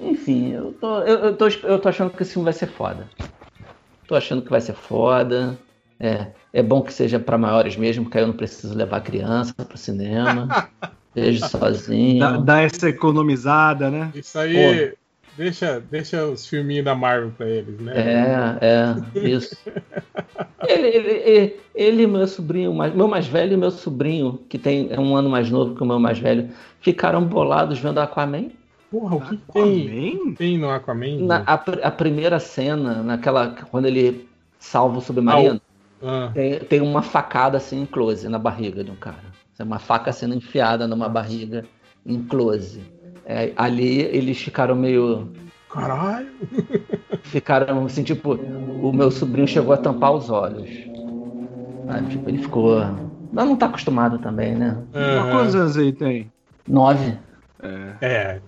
Enfim, 0.00 0.52
eu 0.52 0.72
tô, 0.72 1.00
eu, 1.02 1.18
eu 1.26 1.36
tô, 1.36 1.48
eu 1.48 1.78
tô 1.78 1.88
achando 1.88 2.10
que 2.10 2.22
esse 2.22 2.32
filme 2.32 2.44
vai 2.44 2.52
ser 2.52 2.66
foda. 2.66 3.08
Tô 4.06 4.14
achando 4.14 4.42
que 4.42 4.50
vai 4.50 4.60
ser 4.60 4.74
foda. 4.74 5.58
É, 5.98 6.26
é 6.52 6.62
bom 6.62 6.82
que 6.82 6.92
seja 6.92 7.18
para 7.18 7.38
maiores 7.38 7.76
mesmo, 7.76 8.04
porque 8.04 8.18
aí 8.18 8.24
eu 8.24 8.28
não 8.28 8.34
preciso 8.36 8.74
levar 8.76 9.00
criança 9.00 9.54
pro 9.66 9.76
cinema. 9.78 10.48
Vejo 11.14 11.48
sozinho. 11.48 12.18
Dá, 12.20 12.36
dá 12.36 12.60
essa 12.60 12.88
economizada, 12.88 13.90
né? 13.90 14.12
Isso 14.14 14.38
aí 14.38 14.92
deixa, 15.36 15.80
deixa 15.80 16.26
os 16.26 16.46
filminhos 16.46 16.84
da 16.84 16.94
Marvel 16.94 17.32
pra 17.36 17.48
eles, 17.48 17.78
né? 17.80 17.92
É, 18.60 18.66
é, 18.66 19.28
isso. 19.28 19.56
Ele, 20.68 20.88
ele, 20.88 21.10
ele, 21.12 21.60
ele 21.74 22.02
e 22.02 22.06
meu 22.08 22.26
sobrinho, 22.26 22.74
mais- 22.74 22.92
meu 22.92 23.06
mais 23.06 23.26
velho 23.28 23.52
e 23.52 23.56
meu 23.56 23.70
sobrinho, 23.70 24.40
que 24.48 24.58
tem 24.58 24.88
é 24.90 24.98
um 24.98 25.14
ano 25.14 25.28
mais 25.30 25.48
novo 25.48 25.76
que 25.76 25.82
o 25.82 25.86
meu 25.86 26.00
mais 26.00 26.18
velho, 26.18 26.50
ficaram 26.80 27.22
bolados 27.24 27.78
vendo 27.78 28.00
Aquaman. 28.00 28.50
Porra, 28.98 29.16
o 29.16 29.20
que 29.20 29.36
tem, 29.52 30.34
tem 30.34 30.58
no 30.58 30.70
Aquaman? 30.70 31.20
Na, 31.20 31.42
a, 31.46 31.54
a 31.54 31.90
primeira 31.90 32.40
cena, 32.40 33.02
naquela. 33.02 33.54
Quando 33.70 33.84
ele 33.86 34.26
salva 34.58 34.96
o 34.96 35.00
submarino, 35.02 35.60
Ah, 36.02 36.30
tem, 36.32 36.58
tem 36.60 36.80
uma 36.80 37.02
facada 37.02 37.58
assim 37.58 37.82
em 37.82 37.86
close 37.86 38.26
na 38.26 38.38
barriga 38.38 38.82
de 38.82 38.90
um 38.90 38.96
cara. 38.96 39.18
É 39.58 39.62
uma 39.62 39.78
faca 39.78 40.12
sendo 40.12 40.34
enfiada 40.34 40.86
numa 40.86 41.08
barriga 41.10 41.64
em 42.06 42.22
close. 42.22 42.82
É, 43.26 43.52
ali 43.56 44.00
eles 44.00 44.38
ficaram 44.38 44.74
meio. 44.74 45.30
caralho. 45.70 46.32
Ficaram 47.24 47.84
assim, 47.84 48.02
tipo, 48.02 48.38
o 48.80 48.92
meu 48.92 49.10
sobrinho 49.10 49.46
chegou 49.46 49.74
a 49.74 49.76
tampar 49.76 50.12
os 50.12 50.30
olhos. 50.30 50.70
Ah, 51.86 52.00
tipo, 52.02 52.28
ele 52.28 52.38
ficou. 52.38 52.80
Mas 53.30 53.46
não 53.46 53.56
tá 53.56 53.66
acostumado 53.66 54.18
também, 54.18 54.54
né? 54.54 54.82
Aham. 54.94 55.30
Quantos 55.30 55.54
anos 55.54 55.76
aí 55.76 55.92
tem? 55.92 56.30
Nove. 56.66 57.18
É. 58.00 58.40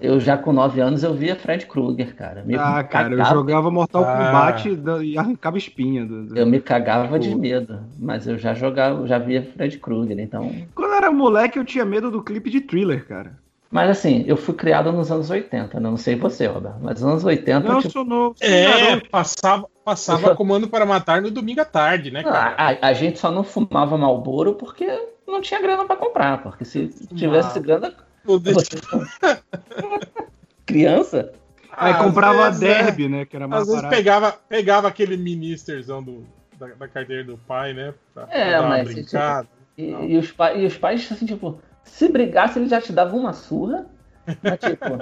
Eu 0.00 0.18
já 0.18 0.36
com 0.36 0.52
nove 0.52 0.80
anos 0.80 1.02
eu 1.02 1.14
via 1.14 1.36
Fred 1.36 1.66
Krueger, 1.66 2.14
cara. 2.16 2.42
Me 2.44 2.54
Ah, 2.56 2.82
cara, 2.82 3.12
eu 3.14 3.24
jogava 3.24 3.70
Mortal 3.70 4.04
Ah. 4.04 4.16
Kombat 4.16 4.78
e 5.02 5.18
arrancava 5.18 5.58
espinha. 5.58 6.04
do- 6.06 6.26
do- 6.26 6.38
Eu 6.38 6.46
me 6.46 6.60
cagava 6.60 7.18
de 7.18 7.34
medo, 7.34 7.80
mas 7.98 8.26
eu 8.26 8.38
já 8.38 8.54
jogava, 8.54 9.06
já 9.06 9.18
via 9.18 9.42
Fred 9.42 9.78
Krueger, 9.78 10.18
então. 10.18 10.50
Quando 10.74 10.90
eu 10.92 10.96
era 10.96 11.12
moleque, 11.12 11.58
eu 11.58 11.64
tinha 11.64 11.84
medo 11.84 12.10
do 12.10 12.22
clipe 12.22 12.50
de 12.50 12.60
thriller, 12.60 13.06
cara. 13.06 13.38
Mas 13.70 13.90
assim, 13.90 14.24
eu 14.26 14.36
fui 14.36 14.54
criado 14.54 14.92
nos 14.92 15.10
anos 15.10 15.28
80, 15.30 15.80
né? 15.80 15.90
não 15.90 15.96
sei 15.96 16.14
você, 16.14 16.46
Robert, 16.46 16.74
mas 16.80 17.00
nos 17.00 17.10
anos 17.10 17.24
80, 17.24 17.66
Não, 17.68 17.74
eu 17.76 17.80
tipo, 17.80 17.92
sou 17.92 18.04
novo. 18.04 18.36
É, 18.40 19.00
passava, 19.10 19.66
passava 19.84 20.34
comando 20.36 20.68
para 20.68 20.86
matar 20.86 21.20
no 21.20 21.28
domingo 21.30 21.60
à 21.60 21.64
tarde, 21.64 22.10
né, 22.12 22.22
cara? 22.22 22.54
a, 22.56 22.70
a- 22.70 22.78
a 22.88 22.92
gente 22.92 23.18
só 23.18 23.32
não 23.32 23.42
fumava 23.42 23.98
Malboro 23.98 24.54
porque 24.54 24.86
não 25.26 25.40
tinha 25.40 25.60
grana 25.60 25.84
pra 25.86 25.96
comprar, 25.96 26.40
porque 26.42 26.64
se 26.64 26.88
tivesse 27.16 27.58
grana, 27.58 27.92
Criança, 30.66 31.32
Aí 31.76 31.92
Às 31.92 31.98
comprava 31.98 32.44
vezes, 32.46 32.62
a 32.62 32.66
né? 32.68 32.74
Derby, 32.74 33.08
né? 33.08 33.24
Que 33.24 33.36
era 33.36 33.48
mais 33.48 33.62
Às 33.62 33.68
vezes 33.68 33.82
barato. 33.82 33.96
pegava, 33.96 34.32
pegava 34.32 34.88
aquele 34.88 35.16
ministerzão 35.16 36.02
do, 36.02 36.24
da, 36.58 36.68
da 36.68 36.88
carteira 36.88 37.24
do 37.24 37.36
pai, 37.36 37.72
né? 37.74 37.94
Pra, 38.12 38.26
pra 38.26 38.36
É, 38.36 38.60
uma 38.60 38.68
mas, 38.68 38.94
brincada. 38.94 39.48
E, 39.76 39.90
e 39.90 40.16
os 40.16 40.30
pa- 40.30 40.54
e 40.54 40.64
os 40.66 40.76
pais, 40.78 41.10
assim, 41.10 41.26
tipo, 41.26 41.60
se 41.82 42.08
brigasse, 42.08 42.58
ele 42.58 42.68
já 42.68 42.80
te 42.80 42.92
dava 42.92 43.16
uma 43.16 43.32
surra. 43.32 43.86
Mas, 44.42 44.60
tipo, 44.60 44.98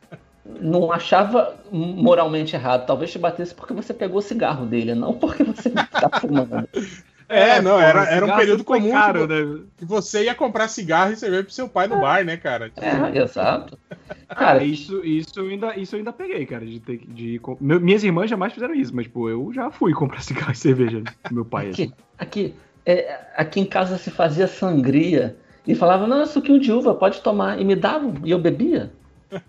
não 0.60 0.90
achava 0.90 1.56
moralmente 1.70 2.56
errado. 2.56 2.86
Talvez 2.86 3.12
te 3.12 3.18
batesse 3.18 3.54
porque 3.54 3.74
você 3.74 3.92
pegou 3.92 4.18
o 4.18 4.22
cigarro 4.22 4.64
dele, 4.66 4.94
não 4.94 5.18
porque 5.18 5.44
você 5.44 5.70
tá 5.70 6.08
fumando. 6.20 6.66
É, 7.28 7.60
não, 7.60 7.72
porra, 7.72 7.84
era, 7.84 8.04
era 8.10 8.26
um 8.26 8.36
período 8.36 8.64
comum 8.64 8.90
caro, 8.90 9.26
que, 9.26 9.34
né? 9.34 9.60
que 9.78 9.84
você 9.84 10.24
ia 10.24 10.34
comprar 10.34 10.68
cigarro 10.68 11.12
e 11.12 11.16
cerveja 11.16 11.44
pro 11.44 11.52
seu 11.52 11.68
pai 11.68 11.86
no 11.86 11.98
bar, 11.98 12.24
né, 12.24 12.36
cara? 12.36 12.70
É, 12.76 13.18
exato. 13.18 13.78
Cara, 14.28 14.46
Cara, 14.58 14.64
isso, 14.64 15.04
isso, 15.04 15.32
eu 15.36 15.46
ainda, 15.48 15.76
isso 15.76 15.94
eu 15.94 15.98
ainda 15.98 16.12
peguei, 16.12 16.44
cara. 16.44 16.64
De 16.66 16.80
ter, 16.80 16.98
de, 16.98 17.40
minhas 17.60 18.02
irmãs 18.02 18.28
jamais 18.28 18.52
fizeram 18.52 18.74
isso, 18.74 18.94
mas, 18.94 19.06
pô, 19.06 19.28
eu 19.28 19.52
já 19.52 19.70
fui 19.70 19.92
comprar 19.92 20.20
cigarro 20.22 20.52
e 20.52 20.56
cerveja 20.56 21.02
com 21.28 21.34
meu 21.34 21.44
pai. 21.44 21.68
assim. 21.70 21.92
aqui, 22.18 22.50
aqui, 22.50 22.54
é, 22.84 23.20
aqui 23.36 23.60
em 23.60 23.64
casa 23.64 23.96
se 23.96 24.10
fazia 24.10 24.48
sangria 24.48 25.36
e 25.66 25.74
falava, 25.74 26.06
não, 26.06 26.22
é 26.22 26.26
suquinho 26.26 26.60
de 26.60 26.72
uva, 26.72 26.94
pode 26.94 27.20
tomar. 27.20 27.60
E 27.60 27.64
me 27.64 27.76
davam, 27.76 28.14
e 28.24 28.30
eu 28.30 28.38
bebia. 28.38 28.92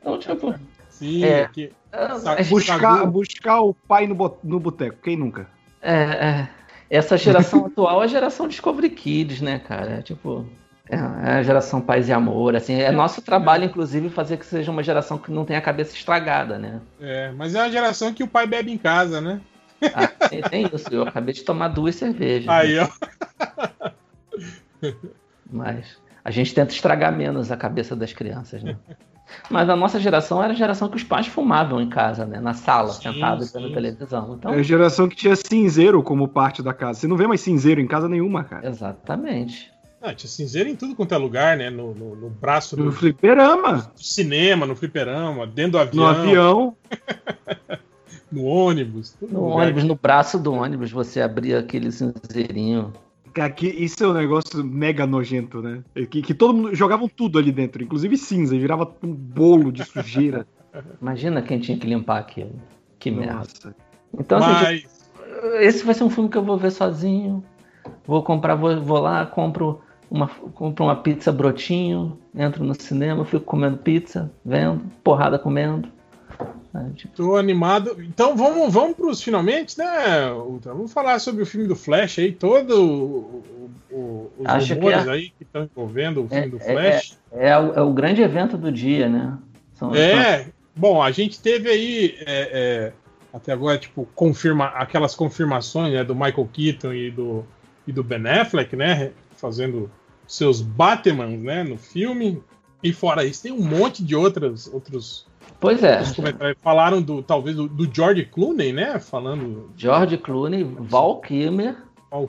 Então, 0.00 0.18
tipo, 0.18 0.54
Sim, 0.88 1.24
É. 1.24 1.48
que- 1.48 1.72
é- 1.92 2.44
Buscar, 2.44 3.06
buscar 3.06 3.60
o 3.62 3.72
pai 3.72 4.06
no, 4.06 4.14
bo- 4.14 4.38
no 4.44 4.60
boteco, 4.60 4.98
quem 5.02 5.16
nunca? 5.16 5.48
É, 5.80 5.94
é. 5.94 6.48
Essa 6.90 7.16
geração 7.16 7.66
atual 7.66 8.02
é 8.02 8.04
a 8.04 8.08
geração 8.08 8.48
Discovery 8.48 8.90
Kids, 8.90 9.40
né, 9.40 9.60
cara? 9.60 9.98
É 9.98 10.02
tipo. 10.02 10.44
É 10.88 10.96
é 10.96 11.32
a 11.34 11.42
geração 11.44 11.80
paz 11.80 12.08
e 12.08 12.12
amor, 12.12 12.56
assim. 12.56 12.74
É 12.74 12.90
nosso 12.90 13.22
trabalho, 13.22 13.64
inclusive, 13.64 14.10
fazer 14.10 14.36
que 14.36 14.44
seja 14.44 14.72
uma 14.72 14.82
geração 14.82 15.16
que 15.16 15.30
não 15.30 15.44
tenha 15.44 15.60
a 15.60 15.62
cabeça 15.62 15.94
estragada, 15.94 16.58
né? 16.58 16.80
é, 17.00 17.30
mas 17.30 17.54
é 17.54 17.62
uma 17.62 17.70
geração 17.70 18.12
que 18.12 18.24
o 18.24 18.28
pai 18.28 18.44
bebe 18.44 18.72
em 18.72 18.78
casa, 18.78 19.20
né? 19.20 19.40
Ah, 19.94 20.08
tem, 20.28 20.42
tem 20.42 20.70
isso. 20.74 20.92
Eu 20.92 21.04
acabei 21.04 21.32
de 21.32 21.42
tomar 21.42 21.68
duas 21.68 21.94
cervejas. 21.94 22.48
Aí, 22.48 22.74
né? 22.74 22.88
ó. 24.82 24.90
Mas 25.48 25.98
a 26.24 26.30
gente 26.30 26.54
tenta 26.54 26.72
estragar 26.72 27.12
menos 27.12 27.50
a 27.50 27.56
cabeça 27.56 27.94
das 27.96 28.12
crianças, 28.12 28.62
né? 28.62 28.76
Mas 29.50 29.68
a 29.68 29.76
nossa 29.76 29.98
geração 29.98 30.42
era 30.42 30.52
a 30.52 30.56
geração 30.56 30.88
que 30.88 30.96
os 30.96 31.04
pais 31.04 31.26
fumavam 31.26 31.80
em 31.80 31.88
casa, 31.88 32.24
né? 32.24 32.40
Na 32.40 32.54
sala, 32.54 32.90
Sim, 32.92 33.12
sentados 33.12 33.48
sim. 33.48 33.58
vendo 33.60 33.72
televisão. 33.72 34.34
Então, 34.38 34.52
É 34.54 34.58
a 34.58 34.62
geração 34.62 35.08
que 35.08 35.16
tinha 35.16 35.34
cinzeiro 35.36 36.02
como 36.02 36.28
parte 36.28 36.62
da 36.62 36.72
casa. 36.72 37.00
Você 37.00 37.06
não 37.08 37.16
vê 37.16 37.26
mais 37.26 37.40
cinzeiro 37.40 37.80
em 37.80 37.86
casa 37.86 38.08
nenhuma, 38.08 38.44
cara. 38.44 38.66
exatamente. 38.66 39.70
Ah, 40.02 40.14
tinha 40.14 40.30
cinzeiro 40.30 40.68
em 40.68 40.74
tudo 40.74 40.94
quanto 40.94 41.12
é 41.14 41.18
lugar, 41.18 41.58
né? 41.58 41.68
No, 41.68 41.92
no, 41.94 42.16
no 42.16 42.30
braço 42.30 42.74
do, 42.74 42.84
No 42.84 42.92
fliperama, 42.92 43.92
do 43.94 44.02
cinema, 44.02 44.64
no 44.64 44.74
fliperama, 44.74 45.46
dentro 45.46 45.72
do 45.72 45.78
avião, 45.78 46.02
no 46.02 46.08
avião. 46.08 46.76
no 48.32 48.44
ônibus. 48.44 49.14
No 49.20 49.44
lugar. 49.50 49.64
ônibus, 49.64 49.84
no 49.84 49.94
braço 49.94 50.38
do 50.38 50.54
ônibus, 50.54 50.90
você 50.90 51.20
abria 51.20 51.58
aquele 51.58 51.92
cinzeirinho. 51.92 52.92
Aqui, 53.38 53.68
isso 53.68 54.02
é 54.02 54.08
um 54.08 54.12
negócio 54.12 54.64
mega 54.64 55.06
nojento, 55.06 55.62
né? 55.62 55.82
Que, 56.10 56.22
que 56.22 56.34
todo 56.34 56.54
mundo 56.54 56.74
jogavam 56.74 57.08
tudo 57.08 57.38
ali 57.38 57.52
dentro, 57.52 57.82
inclusive 57.82 58.16
cinza, 58.16 58.56
e 58.56 58.58
virava 58.58 58.90
um 59.02 59.12
bolo 59.12 59.70
de 59.70 59.84
sujeira. 59.84 60.46
Imagina 61.00 61.42
quem 61.42 61.58
tinha 61.58 61.78
que 61.78 61.86
limpar 61.86 62.18
aquilo. 62.18 62.52
Que 62.98 63.10
merda. 63.10 63.34
Nossa. 63.34 63.74
Então, 64.18 64.38
assim, 64.38 64.52
Mas, 64.52 65.10
esse 65.60 65.84
vai 65.84 65.94
ser 65.94 66.04
um 66.04 66.10
filme 66.10 66.28
que 66.28 66.36
eu 66.36 66.44
vou 66.44 66.56
ver 66.56 66.70
sozinho. 66.70 67.42
Vou 68.06 68.22
comprar, 68.22 68.54
vou, 68.54 68.80
vou 68.80 69.00
lá, 69.00 69.24
compro 69.26 69.80
uma, 70.10 70.28
compro 70.28 70.84
uma 70.84 70.96
pizza 70.96 71.30
brotinho, 71.30 72.18
entro 72.34 72.64
no 72.64 72.74
cinema, 72.74 73.24
fico 73.24 73.44
comendo 73.44 73.78
pizza, 73.78 74.30
vendo, 74.44 74.82
porrada 75.02 75.38
comendo. 75.38 75.88
É, 76.72 76.90
tipo, 76.94 77.14
tô 77.16 77.36
animado. 77.36 77.96
Então 78.02 78.36
vamos, 78.36 78.72
vamos 78.72 78.94
pros 78.96 79.20
finalmente, 79.22 79.76
né, 79.76 80.30
Ultra? 80.32 80.72
Vamos 80.72 80.92
falar 80.92 81.18
sobre 81.18 81.42
o 81.42 81.46
filme 81.46 81.66
do 81.66 81.74
Flash 81.74 82.18
aí, 82.20 82.30
todo 82.32 82.80
o, 82.80 83.42
o- 83.90 84.30
os 84.38 84.46
Acho 84.46 84.66
que 84.68 84.74
rumores 84.74 85.06
é- 85.06 85.10
aí 85.10 85.30
que 85.30 85.42
estão 85.42 85.64
envolvendo 85.64 86.24
o 86.24 86.28
filme 86.28 86.44
É, 86.46 86.48
do 86.48 86.56
é, 86.58 86.60
Flash. 86.60 87.18
é, 87.32 87.58
o, 87.58 87.72
é 87.74 87.82
o 87.82 87.92
grande 87.92 88.22
evento 88.22 88.56
do 88.56 88.70
dia, 88.70 89.08
né? 89.08 89.36
São- 89.74 89.94
É, 89.94 90.46
bom, 90.76 91.02
a 91.02 91.10
gente 91.10 91.40
teve 91.40 91.68
aí 91.68 92.14
é, 92.20 92.50
é, 92.52 92.92
até 93.32 93.52
agora, 93.52 93.76
tipo, 93.76 94.06
confirma, 94.14 94.66
aquelas 94.66 95.14
confirmações 95.16 95.92
né, 95.92 96.04
do 96.04 96.14
Michael 96.14 96.48
Keaton 96.52 96.92
e 96.92 97.10
do, 97.10 97.44
e 97.86 97.90
do 97.92 98.04
Ben 98.04 98.24
Affleck, 98.28 98.76
né? 98.76 99.10
Fazendo 99.34 99.90
seus 100.26 100.60
Batmans, 100.60 101.40
né, 101.40 101.64
no 101.64 101.76
filme. 101.76 102.40
E 102.82 102.92
fora 102.92 103.24
isso, 103.24 103.42
tem 103.42 103.50
um 103.52 103.60
monte 103.62 104.02
de 104.04 104.14
outras, 104.14 104.66
outros, 104.72 105.26
Pois 105.58 105.82
é. 105.82 106.00
Falaram 106.62 107.02
do, 107.02 107.22
talvez, 107.22 107.56
do, 107.56 107.68
do 107.68 107.88
George 107.92 108.24
Clooney, 108.26 108.72
né? 108.72 108.98
Falando 108.98 109.70
George 109.76 110.16
Clooney, 110.18 110.64
Val 110.64 111.20
Kilmer, 111.20 111.76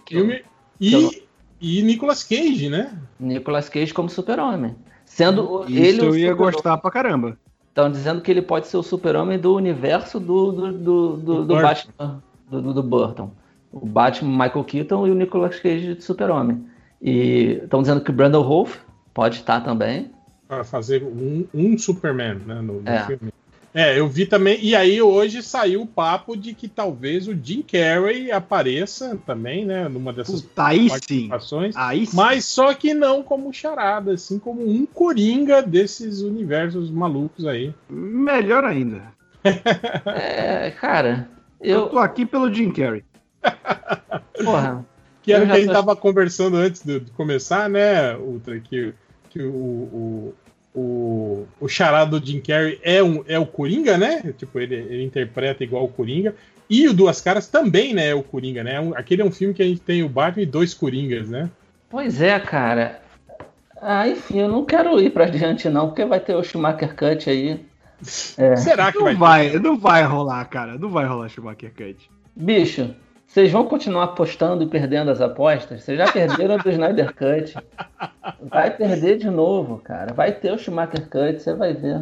que 0.06 0.16
eu- 0.16 0.42
E, 0.80 1.24
e 1.62 1.82
Nicolas 1.84 2.24
Cage, 2.24 2.70
né? 2.70 2.98
Nicolas 3.20 3.70
Cage 3.70 3.94
como 3.94 4.10
super-homem. 4.10 4.76
Sendo 5.06 5.64
Isso 5.68 5.78
ele 5.80 6.02
o 6.02 6.06
eu 6.06 6.18
ia 6.18 6.34
gostar 6.34 6.78
pra 6.78 6.90
caramba. 6.90 7.38
Estão 7.70 7.90
dizendo 7.92 8.22
que 8.22 8.32
ele 8.32 8.42
pode 8.42 8.68
ser 8.68 8.78
o 8.78 8.84
super-homem 8.84 9.38
do 9.40 9.56
universo 9.56 10.20
do, 10.20 10.52
do, 10.52 10.72
do, 10.74 11.18
do, 11.18 11.46
Do. 11.46 11.56
Batman, 11.62 12.22
do, 12.50 12.62
do- 12.62 12.74
do 12.74 12.84
Burton. 12.84 13.32
O 13.72 13.86
Batman 13.86 14.44
Michael 14.46 14.64
Keaton 14.66 15.08
e 15.08 15.12
o 15.12 15.16
Nicolas 15.16 15.58
Cage 15.60 15.96
de 15.96 16.04
super-homem. 16.04 16.66
E 17.02 17.60
estão 17.64 17.82
dizendo 17.82 18.02
que 18.02 18.10
o 18.10 18.14
Brandon 18.14 18.44
Wolf 18.44 18.78
pode 19.14 19.36
estar 19.38 19.62
também. 19.62 20.12
Pra 20.52 20.66
fazer 20.66 21.02
um, 21.02 21.48
um 21.54 21.78
Superman, 21.78 22.36
né? 22.46 22.56
No, 22.56 22.82
no 22.82 22.90
É. 22.90 23.06
filme. 23.06 23.32
É, 23.74 23.98
eu 23.98 24.06
vi 24.06 24.26
também. 24.26 24.60
E 24.62 24.76
aí 24.76 25.02
hoje 25.02 25.42
saiu 25.42 25.84
o 25.84 25.88
papo 25.88 26.36
de 26.36 26.54
que 26.54 26.68
talvez 26.68 27.26
o 27.26 27.34
Jim 27.42 27.62
Carrey 27.62 28.30
apareça 28.34 29.18
também, 29.26 29.64
né? 29.66 29.88
Numa 29.88 30.12
dessas 30.12 30.42
Puta, 30.42 30.66
aí 30.66 30.82
sim. 30.82 30.90
participações. 30.90 31.74
Aí 31.78 32.06
sim. 32.06 32.18
Mas 32.18 32.44
só 32.44 32.74
que 32.74 32.94
não 32.94 33.24
como 33.24 33.54
charada, 33.54 34.12
assim 34.12 34.38
como 34.38 34.70
um 34.70 34.86
coringa 34.86 35.62
desses 35.62 36.20
universos 36.22 36.92
malucos 36.92 37.48
aí. 37.48 37.74
Melhor 37.90 38.66
ainda. 38.66 39.04
É, 40.06 40.70
cara, 40.72 41.30
Eu 41.62 41.80
eu. 41.84 41.88
tô 41.88 41.98
aqui 41.98 42.26
pelo 42.26 42.54
Jim 42.54 42.72
Carrey. 42.72 43.06
Porra. 44.44 44.86
Que 45.24 45.32
era 45.32 45.46
o 45.46 45.48
que 45.48 45.54
a 45.54 45.56
gente 45.60 45.68
tô- 45.68 45.74
tava 45.74 45.96
conversando 45.96 46.58
antes 46.58 46.84
de, 46.84 47.00
de 47.00 47.12
começar, 47.12 47.70
né, 47.70 48.18
Ultra? 48.18 48.60
Que, 48.60 48.94
que 49.30 49.42
o, 49.44 49.50
o, 49.54 50.34
o, 50.74 51.46
o 51.60 51.68
charado 51.68 52.20
do 52.20 52.26
Jim 52.26 52.40
Carrey 52.40 52.80
é, 52.84 53.04
um, 53.04 53.24
é 53.28 53.38
o 53.38 53.46
Coringa, 53.46 53.98
né? 53.98 54.34
Tipo, 54.38 54.60
ele, 54.60 54.76
ele 54.76 55.04
interpreta 55.04 55.64
igual 55.64 55.84
o 55.84 55.90
Coringa. 55.90 56.34
E 56.70 56.88
o 56.88 56.94
Duas 56.94 57.20
Caras 57.20 57.48
também, 57.48 57.94
né, 57.94 58.08
é 58.10 58.16
o 58.16 58.24
Coringa, 58.24 58.64
né? 58.64 58.80
Um- 58.80 58.96
Aquele 58.96 59.22
é 59.22 59.26
um 59.26 59.32
filme 59.32 59.54
que 59.54 59.62
a 59.62 59.66
gente 59.66 59.82
tem 59.82 60.04
o 60.04 60.10
Batman 60.10 60.44
e 60.44 60.46
dois 60.46 60.74
Coringas, 60.74 61.28
né? 61.28 61.50
Pois 61.90 62.22
é, 62.22 62.40
cara. 62.40 63.02
Ah, 63.82 64.08
enfim, 64.08 64.40
eu 64.40 64.48
não 64.48 64.64
quero 64.64 64.98
ir 65.02 65.10
pra 65.10 65.26
diante, 65.26 65.68
não, 65.68 65.88
porque 65.88 66.06
vai 66.06 66.20
ter 66.20 66.36
o 66.36 66.44
Schumacher 66.44 66.96
Cut 66.96 67.30
aí. 67.30 67.60
É. 68.38 68.56
Será 68.56 68.92
que 68.92 68.98
Não 68.98 69.06
vai, 69.06 69.16
vai, 69.16 69.60
não 69.60 69.78
vai 69.78 70.04
rolar, 70.04 70.44
cara. 70.46 70.76
Não 70.76 70.90
vai 70.90 71.06
rolar 71.06 71.30
Schumacher 71.30 71.72
Cut. 71.72 72.10
Bicho, 72.36 72.96
vocês 73.32 73.50
vão 73.50 73.66
continuar 73.66 74.04
apostando 74.04 74.62
e 74.62 74.68
perdendo 74.68 75.10
as 75.10 75.22
apostas? 75.22 75.84
Vocês 75.84 75.98
já 75.98 76.12
perderam 76.12 76.58
do 76.58 76.70
Snyder 76.70 77.14
Cut. 77.16 77.56
Vai 78.42 78.76
perder 78.76 79.18
de 79.18 79.30
novo, 79.30 79.78
cara. 79.78 80.14
Vai 80.14 80.34
ter 80.34 80.52
o 80.52 80.58
Schumacher 80.58 81.08
Cut, 81.08 81.40
você 81.42 81.54
vai 81.54 81.74
ver. 81.74 82.02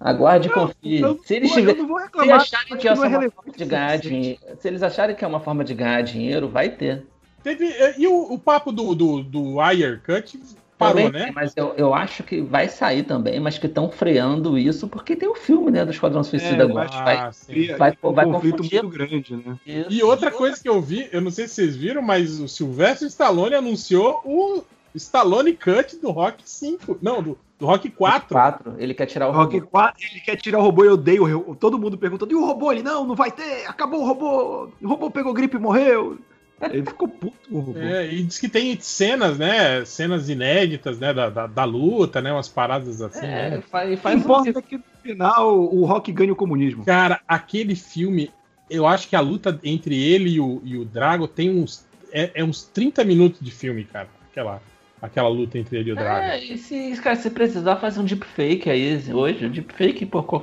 Aguarde 0.00 0.48
e 0.48 0.50
confie. 0.50 1.00
Eu, 1.02 1.18
Se 1.22 1.34
eles, 1.34 1.52
tiver- 1.52 1.74
se 1.76 2.30
acharem 2.32 2.78
que 2.78 2.88
é 2.88 2.92
uma 2.94 3.10
forma 3.10 3.52
de 3.54 3.64
ganhar 3.66 3.98
dinheiro, 3.98 4.40
se 4.58 4.68
eles 4.68 4.82
acharem 4.82 5.14
que 5.14 5.22
é 5.22 5.28
uma 5.28 5.40
forma 5.40 5.62
de 5.62 5.74
ganhar 5.74 6.00
dinheiro, 6.02 6.48
vai 6.48 6.70
ter. 6.70 7.04
Teve, 7.42 7.70
e 7.98 8.06
o, 8.06 8.32
o 8.32 8.38
papo 8.38 8.72
do, 8.72 8.94
do, 8.94 9.22
do 9.22 9.60
Ayer 9.60 10.00
Cut 10.02 10.40
parou, 10.80 10.94
Também 11.04 11.12
né? 11.12 11.24
tem, 11.26 11.32
Mas 11.34 11.52
eu, 11.56 11.74
eu 11.76 11.94
acho 11.94 12.22
que 12.24 12.40
vai 12.40 12.68
sair 12.68 13.02
também, 13.04 13.38
mas 13.38 13.58
que 13.58 13.66
estão 13.66 13.90
freando 13.90 14.58
isso, 14.58 14.88
porque 14.88 15.14
tem 15.14 15.28
o 15.28 15.34
filme, 15.34 15.70
né, 15.70 15.84
do 15.84 15.90
Esquadrão 15.92 16.24
Suicida 16.24 16.62
É, 16.62 16.66
agora. 16.66 16.88
Vai, 16.88 17.16
Ah. 17.16 17.30
Cria- 17.46 17.76
vai- 17.76 17.96
um 18.02 18.12
vai 18.12 18.24
conflito 18.24 18.56
confundir. 18.56 18.82
muito 18.82 18.94
grande, 18.96 19.36
né? 19.36 19.56
isso. 19.66 19.92
E 19.92 20.02
outra 20.02 20.30
coisa 20.30 20.60
que 20.60 20.68
eu 20.68 20.80
vi, 20.80 21.08
eu 21.12 21.20
não 21.20 21.30
sei 21.30 21.46
se 21.46 21.54
vocês 21.54 21.76
viram, 21.76 22.00
mas 22.02 22.40
o 22.40 22.48
Sylvester 22.48 23.06
Stallone 23.08 23.54
anunciou 23.54 24.20
o 24.24 24.62
Stallone 24.94 25.52
Cut 25.52 25.96
do 26.00 26.10
Rock 26.10 26.42
5. 26.44 26.98
Não, 27.00 27.22
do, 27.22 27.38
do 27.58 27.66
Rock 27.66 27.88
4. 27.90 28.28
Quatro, 28.28 28.74
ele 28.78 28.92
quer 28.94 29.06
tirar 29.06 29.28
o 29.28 29.32
Rock 29.32 29.56
robô. 29.58 29.70
4, 29.70 30.02
ele 30.10 30.20
quer 30.20 30.36
tirar 30.36 30.58
o 30.58 30.62
robô, 30.62 30.84
eu 30.84 30.94
odeio. 30.94 31.56
Todo 31.60 31.78
mundo 31.78 31.96
perguntando, 31.96 32.32
e 32.32 32.34
o 32.34 32.44
robô? 32.44 32.72
Ele, 32.72 32.82
não, 32.82 33.06
não 33.06 33.14
vai 33.14 33.30
ter, 33.30 33.66
acabou 33.68 34.00
o 34.02 34.06
robô. 34.06 34.68
O 34.82 34.88
robô 34.88 35.10
pegou 35.10 35.32
gripe 35.32 35.56
e 35.56 35.60
morreu. 35.60 36.18
Ele 36.62 36.84
ficou 36.84 37.08
puto 37.08 37.48
com 37.48 37.56
o 37.56 37.60
robô. 37.60 37.78
É, 37.78 38.12
e 38.12 38.22
diz 38.22 38.38
que 38.38 38.48
tem 38.48 38.78
cenas, 38.80 39.38
né? 39.38 39.84
Cenas 39.84 40.28
inéditas, 40.28 40.98
né? 40.98 41.12
Da, 41.14 41.30
da, 41.30 41.46
da 41.46 41.64
luta, 41.64 42.20
né? 42.20 42.32
Umas 42.32 42.48
paradas 42.48 43.00
assim, 43.00 43.26
É, 43.26 43.50
né? 43.50 43.62
faz, 43.62 43.88
O 43.88 43.96
que 43.96 44.02
faz 44.02 44.16
um 44.16 44.18
importa 44.18 44.58
é 44.58 44.62
que 44.62 44.76
no 44.76 44.84
final 45.02 45.58
o 45.58 45.84
Rock 45.86 46.12
ganha 46.12 46.32
o 46.32 46.36
comunismo. 46.36 46.84
Cara, 46.84 47.20
aquele 47.26 47.74
filme, 47.74 48.30
eu 48.68 48.86
acho 48.86 49.08
que 49.08 49.16
a 49.16 49.20
luta 49.20 49.58
entre 49.64 49.96
ele 50.00 50.30
e 50.30 50.40
o, 50.40 50.60
e 50.64 50.76
o 50.76 50.84
Drago 50.84 51.26
tem 51.26 51.50
uns. 51.50 51.86
É, 52.12 52.30
é 52.34 52.44
uns 52.44 52.64
30 52.64 53.04
minutos 53.04 53.40
de 53.40 53.50
filme, 53.50 53.84
cara. 53.84 54.08
Aquela, 54.30 54.60
aquela 55.00 55.28
luta 55.28 55.58
entre 55.58 55.78
ele 55.78 55.90
e 55.90 55.92
o 55.92 55.96
Drago. 55.96 56.20
É, 56.20 56.44
e 56.44 56.58
se, 56.58 56.92
cara, 57.02 57.16
se 57.16 57.30
precisar 57.30 57.76
fazer 57.76 58.00
um 58.00 58.04
deepfake 58.04 58.68
aí 58.68 59.00
hoje, 59.12 59.46
um 59.46 59.50
deepfake, 59.50 60.04
pô, 60.04 60.42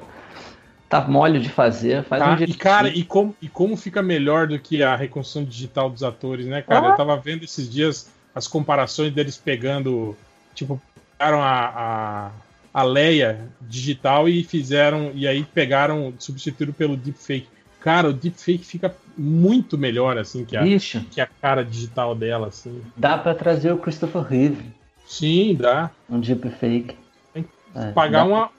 tá 0.90 1.02
mole 1.02 1.40
de 1.40 1.50
fazer. 1.50 2.04
Faz 2.04 2.22
Tá, 2.24 2.34
um 2.34 2.44
e 2.44 2.54
cara, 2.54 2.90
e 2.90 3.04
como, 3.04 3.36
e 3.42 3.48
como 3.50 3.76
fica 3.78 4.02
melhor 4.02 4.48
do 4.48 4.58
que 4.60 4.82
a 4.84 4.96
reconstrução 4.96 5.44
digital 5.44 5.90
dos 5.90 6.04
atores, 6.04 6.46
né, 6.46 6.62
cara? 6.62 6.88
Ah. 6.88 6.92
Eu 6.92 6.96
tava 6.98 7.18
vendo 7.18 7.44
esses 7.44 7.70
dias 7.70 8.10
as 8.34 8.48
comparações 8.48 9.12
deles 9.14 9.36
pegando, 9.38 10.16
tipo, 10.54 10.80
pegaram 11.18 11.42
a, 11.42 11.66
a, 11.76 12.32
a 12.74 12.84
Leia 12.84 13.48
digital 13.62 14.30
e 14.30 14.44
fizeram, 14.44 15.12
e 15.16 15.28
aí 15.28 15.44
pegaram, 15.44 16.14
substituíram 16.20 16.72
pelo 16.74 16.96
deepfake. 16.96 17.48
Cara, 17.80 18.10
o 18.10 18.14
deepfake 18.14 18.64
fica 18.64 18.94
muito 19.18 19.78
melhor, 19.78 20.18
assim, 20.18 20.46
que 20.46 20.56
a, 20.56 20.62
Bicho, 20.62 21.04
que 21.12 21.20
a 21.20 21.26
cara 21.26 21.64
digital 21.64 22.14
dela, 22.14 22.48
assim. 22.48 22.82
dá 22.96 23.18
pra 23.18 23.34
trazer 23.34 23.72
o 23.72 23.78
Christopher 23.78 24.22
Reeve, 24.24 24.66
Sim, 25.08 25.56
dá. 25.56 25.90
um 26.10 26.20
deepfake. 26.20 26.96
Tem 27.34 27.46
É, 27.76 27.92
Pagar 27.92 28.20
dá- 28.20 28.26
uma, 28.26 28.50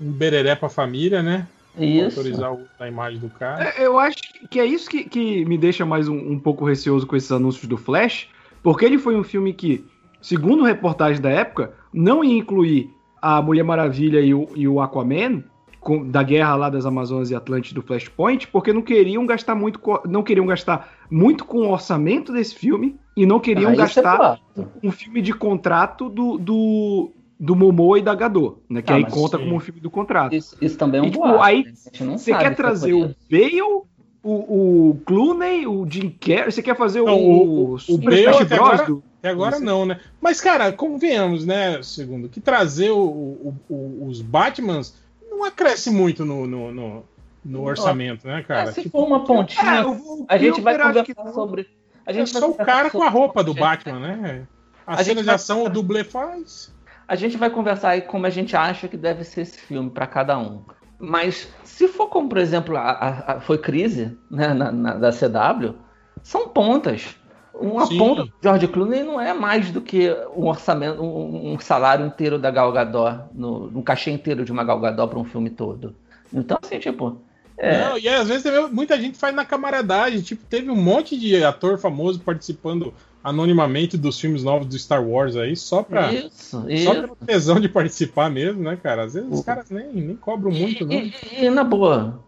um 0.00 0.10
bereré 0.12 0.54
pra 0.54 0.68
família, 0.68 1.22
né? 1.22 1.46
Isso. 1.78 2.18
Autorizar 2.18 2.56
a 2.78 2.88
imagem 2.88 3.20
do 3.20 3.28
cara. 3.30 3.64
É, 3.76 3.86
Eu 3.86 3.98
acho 3.98 4.18
que 4.50 4.58
é 4.58 4.64
isso 4.66 4.88
que, 4.90 5.04
que 5.04 5.44
me 5.44 5.56
deixa 5.56 5.86
mais 5.86 6.08
um, 6.08 6.16
um 6.16 6.38
pouco 6.38 6.64
receoso 6.64 7.06
com 7.06 7.16
esses 7.16 7.30
anúncios 7.30 7.66
do 7.66 7.76
Flash, 7.76 8.28
porque 8.62 8.84
ele 8.84 8.98
foi 8.98 9.16
um 9.16 9.22
filme 9.24 9.52
que, 9.52 9.84
segundo 10.20 10.64
reportagem 10.64 11.20
da 11.22 11.30
época, 11.30 11.72
não 11.92 12.24
ia 12.24 12.36
incluir 12.36 12.90
a 13.22 13.40
Mulher 13.40 13.62
Maravilha 13.62 14.20
e 14.20 14.34
o, 14.34 14.48
e 14.56 14.66
o 14.66 14.80
Aquaman 14.80 15.44
com- 15.78 16.06
da 16.06 16.22
guerra 16.22 16.56
lá 16.56 16.68
das 16.70 16.84
Amazonas 16.84 17.30
e 17.30 17.34
Atlantes 17.34 17.72
do 17.72 17.82
Flashpoint, 17.82 18.48
porque 18.48 18.72
não 18.72 18.82
queriam 18.82 19.24
gastar 19.24 19.54
muito, 19.54 19.80
não 20.06 20.22
queriam 20.22 20.46
gastar 20.46 20.92
muito 21.10 21.44
com 21.44 21.58
o 21.58 21.70
orçamento 21.72 22.32
desse 22.32 22.54
filme 22.54 22.96
e 23.16 23.24
não 23.24 23.38
queriam 23.40 23.70
Ah, 23.70 23.74
é 23.74 23.76
gastar 23.76 24.16
boato. 24.18 24.42
um 24.82 24.90
filme 24.90 25.22
de 25.22 25.32
contrato 25.32 26.08
do 26.10 26.36
do, 26.36 27.10
do 27.42 27.56
Momoa 27.56 27.98
e 27.98 28.02
da 28.02 28.14
Gadot, 28.14 28.58
né? 28.68 28.82
Que 28.82 28.92
Ah, 28.92 28.96
aí 28.96 29.04
conta 29.10 29.38
sim. 29.38 29.44
como 29.44 29.56
um 29.56 29.60
filme 29.60 29.80
do 29.80 29.90
contrato. 29.90 30.34
Isso, 30.34 30.54
isso 30.60 30.76
também 30.76 31.00
é 31.00 31.02
um 31.02 31.06
E, 31.06 31.10
tipo, 31.10 31.26
boato. 31.26 31.42
aí 31.42 31.64
né? 31.64 31.72
Você 32.18 32.32
quer 32.36 32.52
é 32.52 32.54
trazer 32.54 32.92
o. 32.92 33.14
Bale, 33.30 33.62
o, 33.62 33.84
o 34.22 35.00
Clooney, 35.06 35.66
o 35.66 35.86
Jim 35.90 36.10
Carrey, 36.20 36.52
você 36.52 36.62
quer 36.62 36.76
fazer 36.76 37.00
Não, 37.02 37.16
o, 37.18 37.30
o- 37.30 37.72
o 37.72 37.78
Super 37.78 38.10
Bale 38.26 38.42
até 38.42 38.54
agora- 38.56 38.84
do- 38.84 39.02
Até 39.18 39.28
agora 39.30 39.58
não, 39.58 39.86
né? 39.86 39.98
Mas, 40.20 40.40
cara, 40.40 40.70
convenhamos, 40.72 41.44
né, 41.46 41.82
segundo, 41.82 42.28
que 42.28 42.40
trazer 42.40 42.90
o, 42.90 42.98
o- 43.00 43.54
o- 43.68 44.06
os 44.06 44.20
Batmans 44.20 44.94
não 45.30 45.42
acresce 45.44 45.90
muito 45.90 46.24
no, 46.24 46.46
no, 46.46 46.70
no- 46.72 47.04
no 47.42 47.62
orçamento, 47.64 48.26
né, 48.26 48.42
cara? 48.46 48.68
É, 48.68 48.72
se 48.72 48.82
Tipo, 48.82 48.98
for 48.98 49.06
uma 49.06 49.24
pontinha, 49.24 49.62
É, 49.76 49.86
o- 49.86 49.92
o 49.92 50.26
a 50.28 50.36
gente 50.36 50.60
vai 50.60 50.76
conversar 50.78 51.32
sobre. 51.32 51.66
A 52.04 52.10
é 52.10 52.14
gente 52.14 52.32
vai 52.32 52.42
só 52.42 52.50
o 52.50 52.54
cara 52.54 52.90
com 52.90 53.02
a 53.02 53.08
roupa 53.08 53.42
do 53.42 53.54
Batman, 53.54 53.98
né? 54.00 54.46
A, 54.86 54.94
A 55.00 55.04
cena 55.04 55.22
de 55.22 55.30
ação 55.30 55.64
o 55.64 55.68
dublê 55.70 56.02
faz. 56.04 56.74
A 57.10 57.16
gente 57.16 57.36
vai 57.36 57.50
conversar 57.50 57.90
aí 57.90 58.02
como 58.02 58.24
a 58.26 58.30
gente 58.30 58.54
acha 58.56 58.86
que 58.88 58.96
deve 58.96 59.24
ser 59.24 59.40
esse 59.42 59.58
filme 59.60 59.90
para 59.90 60.06
cada 60.06 60.38
um. 60.38 60.62
Mas 60.98 61.48
se 61.64 61.88
for 61.88 62.06
como, 62.08 62.28
por 62.28 62.38
exemplo, 62.38 62.76
a, 62.76 62.82
a- 62.90 63.32
a- 63.36 63.40
foi 63.40 63.58
crise 63.58 64.16
né, 64.30 64.54
na, 64.54 64.70
na- 64.70 64.94
da 64.94 65.10
CW, 65.12 65.74
são 66.22 66.48
pontas. 66.48 67.16
Uma 67.52 67.86
Sim. 67.86 67.98
ponta 67.98 68.24
do 68.24 68.32
George 68.42 68.68
Clooney 68.68 69.02
não 69.02 69.20
é 69.20 69.34
mais 69.34 69.70
do 69.72 69.80
que 69.80 70.08
um 70.36 70.46
orçamento, 70.46 71.02
um, 71.02 71.54
um 71.54 71.58
salário 71.58 72.06
inteiro 72.06 72.38
da 72.38 72.50
Gal 72.50 72.70
Gadot, 72.72 73.24
no, 73.34 73.66
um 73.76 73.82
cachê 73.82 74.10
inteiro 74.12 74.44
de 74.44 74.52
uma 74.52 74.62
Gal 74.64 74.80
Gadot 74.80 75.10
para 75.10 75.18
um 75.18 75.24
filme 75.24 75.50
todo. 75.50 75.96
Então, 76.32 76.58
assim, 76.62 76.78
tipo, 76.78 77.20
é, 77.58 77.88
Não, 77.88 77.98
e 77.98 78.08
às 78.08 78.28
vezes 78.28 78.44
muita 78.70 78.98
gente 79.00 79.18
faz 79.18 79.34
na 79.34 79.44
camaradagem. 79.44 80.20
Tipo, 80.22 80.44
teve 80.46 80.70
um 80.70 80.76
monte 80.76 81.18
de 81.18 81.42
ator 81.44 81.76
famoso 81.78 82.20
participando 82.20 82.94
anonimamente 83.22 83.96
dos 83.96 84.18
filmes 84.18 84.42
novos 84.42 84.66
do 84.66 84.78
Star 84.78 85.04
Wars 85.06 85.36
aí, 85.36 85.56
só 85.56 85.82
pra. 85.82 86.12
isso, 86.12 86.62
Só 86.62 86.68
isso. 86.68 86.90
pela 86.92 87.16
tesão 87.26 87.60
de 87.60 87.68
participar 87.68 88.30
mesmo, 88.30 88.62
né, 88.62 88.78
cara? 88.82 89.04
Às 89.04 89.14
vezes 89.14 89.28
os 89.30 89.44
caras 89.44 89.70
nem, 89.70 89.92
nem 89.92 90.16
cobram 90.16 90.50
muito, 90.50 90.86
né? 90.86 90.94
E, 91.32 91.42
e- 91.42 91.44
e, 91.46 91.50
na 91.50 91.62
boa, 91.64 92.22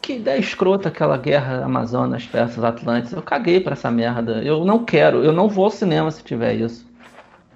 que 0.00 0.14
ideia 0.14 0.38
escrota 0.38 0.88
aquela 0.88 1.16
guerra 1.18 1.64
Amazonas 1.64 2.24
versus 2.24 2.64
Atlantis. 2.64 3.12
Eu 3.12 3.22
caguei 3.22 3.60
pra 3.60 3.72
essa 3.74 3.90
merda. 3.90 4.42
Eu 4.42 4.64
não 4.64 4.84
quero, 4.84 5.22
eu 5.22 5.32
não 5.32 5.48
vou 5.48 5.66
ao 5.66 5.70
cinema 5.70 6.10
se 6.10 6.22
tiver 6.22 6.54
isso. 6.54 6.86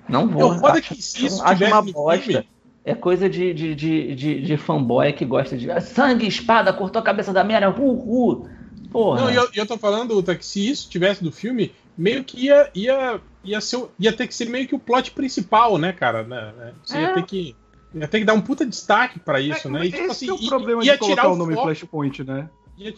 Não 0.09 0.27
vou. 0.29 0.55
Eu 0.55 0.67
Acho- 0.67 0.95
que 0.95 1.03
se 1.03 1.27
isso 1.27 1.43
acho 1.43 1.65
uma 1.65 1.83
bosta. 1.83 2.23
filme- 2.23 2.49
É 2.85 2.95
coisa 2.95 3.29
de, 3.29 3.53
de, 3.53 3.75
de, 3.75 4.15
de, 4.15 4.41
de 4.43 4.57
fanboy 4.57 5.13
que 5.13 5.25
gosta 5.25 5.57
de 5.59 5.69
sangue, 5.83 6.27
espada, 6.27 6.73
cortou 6.73 7.01
a 7.01 7.05
cabeça 7.05 7.33
da 7.35 7.45
Mera, 7.45 7.69
uhul. 7.69 8.49
Porra. 8.91 9.21
Não, 9.23 9.31
e 9.31 9.35
eu, 9.37 9.49
e 9.55 9.59
eu 9.59 9.67
tô 9.67 9.77
falando, 9.77 10.17
Uta, 10.17 10.35
que 10.35 10.47
se 10.47 10.67
isso 10.71 10.89
tivesse 10.89 11.23
do 11.23 11.31
filme, 11.31 11.71
meio 11.99 12.23
que 12.23 12.47
ia, 12.47 12.71
ia, 12.75 13.21
ia, 13.43 13.61
ser, 13.61 13.85
ia 13.99 14.13
ter 14.13 14.29
que 14.29 14.35
ser 14.35 14.49
meio 14.49 14.69
que 14.69 14.75
o 14.75 14.79
plot 14.79 15.11
principal, 15.11 15.77
né, 15.77 15.93
cara? 15.93 16.23
Né, 16.23 16.53
né? 16.57 16.73
Você 16.85 16.97
ia 16.99 17.09
É. 17.09 17.15
ter 17.15 17.23
que. 17.25 17.57
Ia 17.95 18.07
ter 18.07 18.19
que 18.21 18.25
dar 18.25 18.35
um 18.35 18.41
puta 18.41 18.65
destaque 18.65 19.19
pra 19.19 19.41
isso, 19.41 19.67
É, 19.67 19.71
né? 19.71 19.87
E, 19.87 19.91
tipo 19.91 20.05
esse 20.05 20.11
assim, 20.11 20.29
é 20.29 20.33
o 20.33 20.49
problema 20.49 20.85
ia 20.85 20.93
de 20.93 20.99
colocar 20.99 21.29
o 21.29 21.37
nome 21.37 21.55
foco, 21.55 21.67
Flashpoint, 21.67 22.23
né? 22.23 22.49
ia 22.77 22.95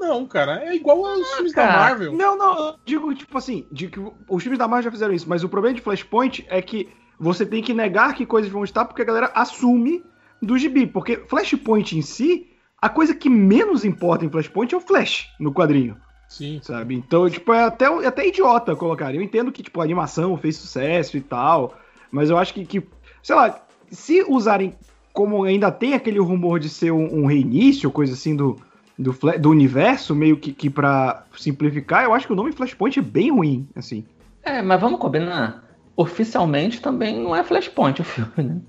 Não, 0.00 0.24
cara, 0.26 0.64
é 0.64 0.74
igual 0.74 1.04
aos 1.04 1.28
filmes 1.34 1.52
da 1.52 1.66
cara. 1.66 1.78
Marvel. 1.78 2.12
Não, 2.14 2.38
não, 2.38 2.58
eu 2.68 2.74
digo, 2.86 3.14
tipo 3.14 3.36
assim, 3.36 3.66
de 3.70 3.88
que 3.88 4.00
os 4.28 4.42
filmes 4.42 4.58
da 4.58 4.66
Marvel 4.68 4.84
já 4.84 4.90
fizeram 4.92 5.12
isso, 5.12 5.28
mas 5.28 5.42
o 5.44 5.48
problema 5.48 5.74
de 5.74 5.82
Flashpoint 5.82 6.46
é 6.48 6.62
que 6.62 6.88
você 7.18 7.44
tem 7.44 7.60
que 7.62 7.74
negar 7.74 8.14
que 8.14 8.24
coisas 8.24 8.50
vão 8.50 8.62
estar 8.62 8.84
porque 8.84 9.02
a 9.02 9.04
galera 9.04 9.32
assume 9.34 10.04
do 10.40 10.56
gibi. 10.56 10.86
Porque 10.86 11.16
Flashpoint 11.28 11.98
em 11.98 12.02
si, 12.02 12.46
a 12.80 12.88
coisa 12.88 13.12
que 13.14 13.28
menos 13.28 13.84
importa 13.84 14.24
em 14.24 14.30
Flashpoint 14.30 14.72
é 14.72 14.78
o 14.78 14.80
Flash 14.80 15.26
no 15.40 15.52
quadrinho, 15.52 15.96
Sim. 16.28 16.60
sabe? 16.62 16.94
Então, 16.94 17.28
tipo, 17.28 17.52
é 17.52 17.64
até, 17.64 17.86
é 17.86 18.06
até 18.06 18.26
idiota 18.26 18.76
colocar. 18.76 19.14
Eu 19.14 19.22
entendo 19.22 19.50
que, 19.50 19.62
tipo, 19.62 19.80
a 19.80 19.84
animação 19.84 20.36
fez 20.36 20.56
sucesso 20.56 21.16
e 21.16 21.20
tal, 21.20 21.76
mas 22.12 22.30
eu 22.30 22.36
acho 22.36 22.52
que, 22.54 22.64
que 22.64 22.82
sei 23.22 23.34
lá, 23.34 23.60
se 23.90 24.22
usarem 24.28 24.74
como 25.12 25.42
ainda 25.42 25.72
tem 25.72 25.94
aquele 25.94 26.20
rumor 26.20 26.60
de 26.60 26.68
ser 26.68 26.92
um, 26.92 27.22
um 27.22 27.26
reinício, 27.26 27.90
coisa 27.90 28.12
assim 28.12 28.36
do, 28.36 28.56
do, 28.96 29.12
do 29.40 29.50
universo, 29.50 30.14
meio 30.14 30.36
que, 30.36 30.52
que 30.52 30.70
para 30.70 31.24
simplificar, 31.36 32.04
eu 32.04 32.14
acho 32.14 32.26
que 32.26 32.32
o 32.32 32.36
nome 32.36 32.52
Flashpoint 32.52 32.98
é 32.98 33.02
bem 33.02 33.30
ruim, 33.30 33.68
assim. 33.74 34.04
É, 34.42 34.62
mas 34.62 34.80
vamos 34.80 35.00
combinar. 35.00 35.64
Oficialmente 35.96 36.80
também 36.80 37.18
não 37.20 37.34
é 37.34 37.42
Flashpoint 37.42 38.00
o 38.00 38.04
filme, 38.04 38.30
né? 38.36 38.60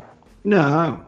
Não. 0.44 1.02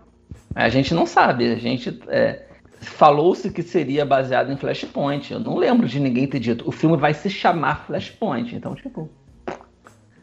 A 0.53 0.69
gente 0.69 0.93
não 0.93 1.05
sabe. 1.05 1.51
A 1.51 1.55
gente 1.55 1.99
é, 2.07 2.45
falou-se 2.81 3.49
que 3.51 3.61
seria 3.63 4.05
baseado 4.05 4.51
em 4.51 4.57
Flashpoint. 4.57 5.31
Eu 5.31 5.39
não 5.39 5.57
lembro 5.57 5.87
de 5.87 5.99
ninguém 5.99 6.27
ter 6.27 6.39
dito. 6.39 6.67
O 6.67 6.71
filme 6.71 6.97
vai 6.97 7.13
se 7.13 7.29
chamar 7.29 7.85
Flashpoint. 7.85 8.55
Então, 8.55 8.75
tipo. 8.75 9.09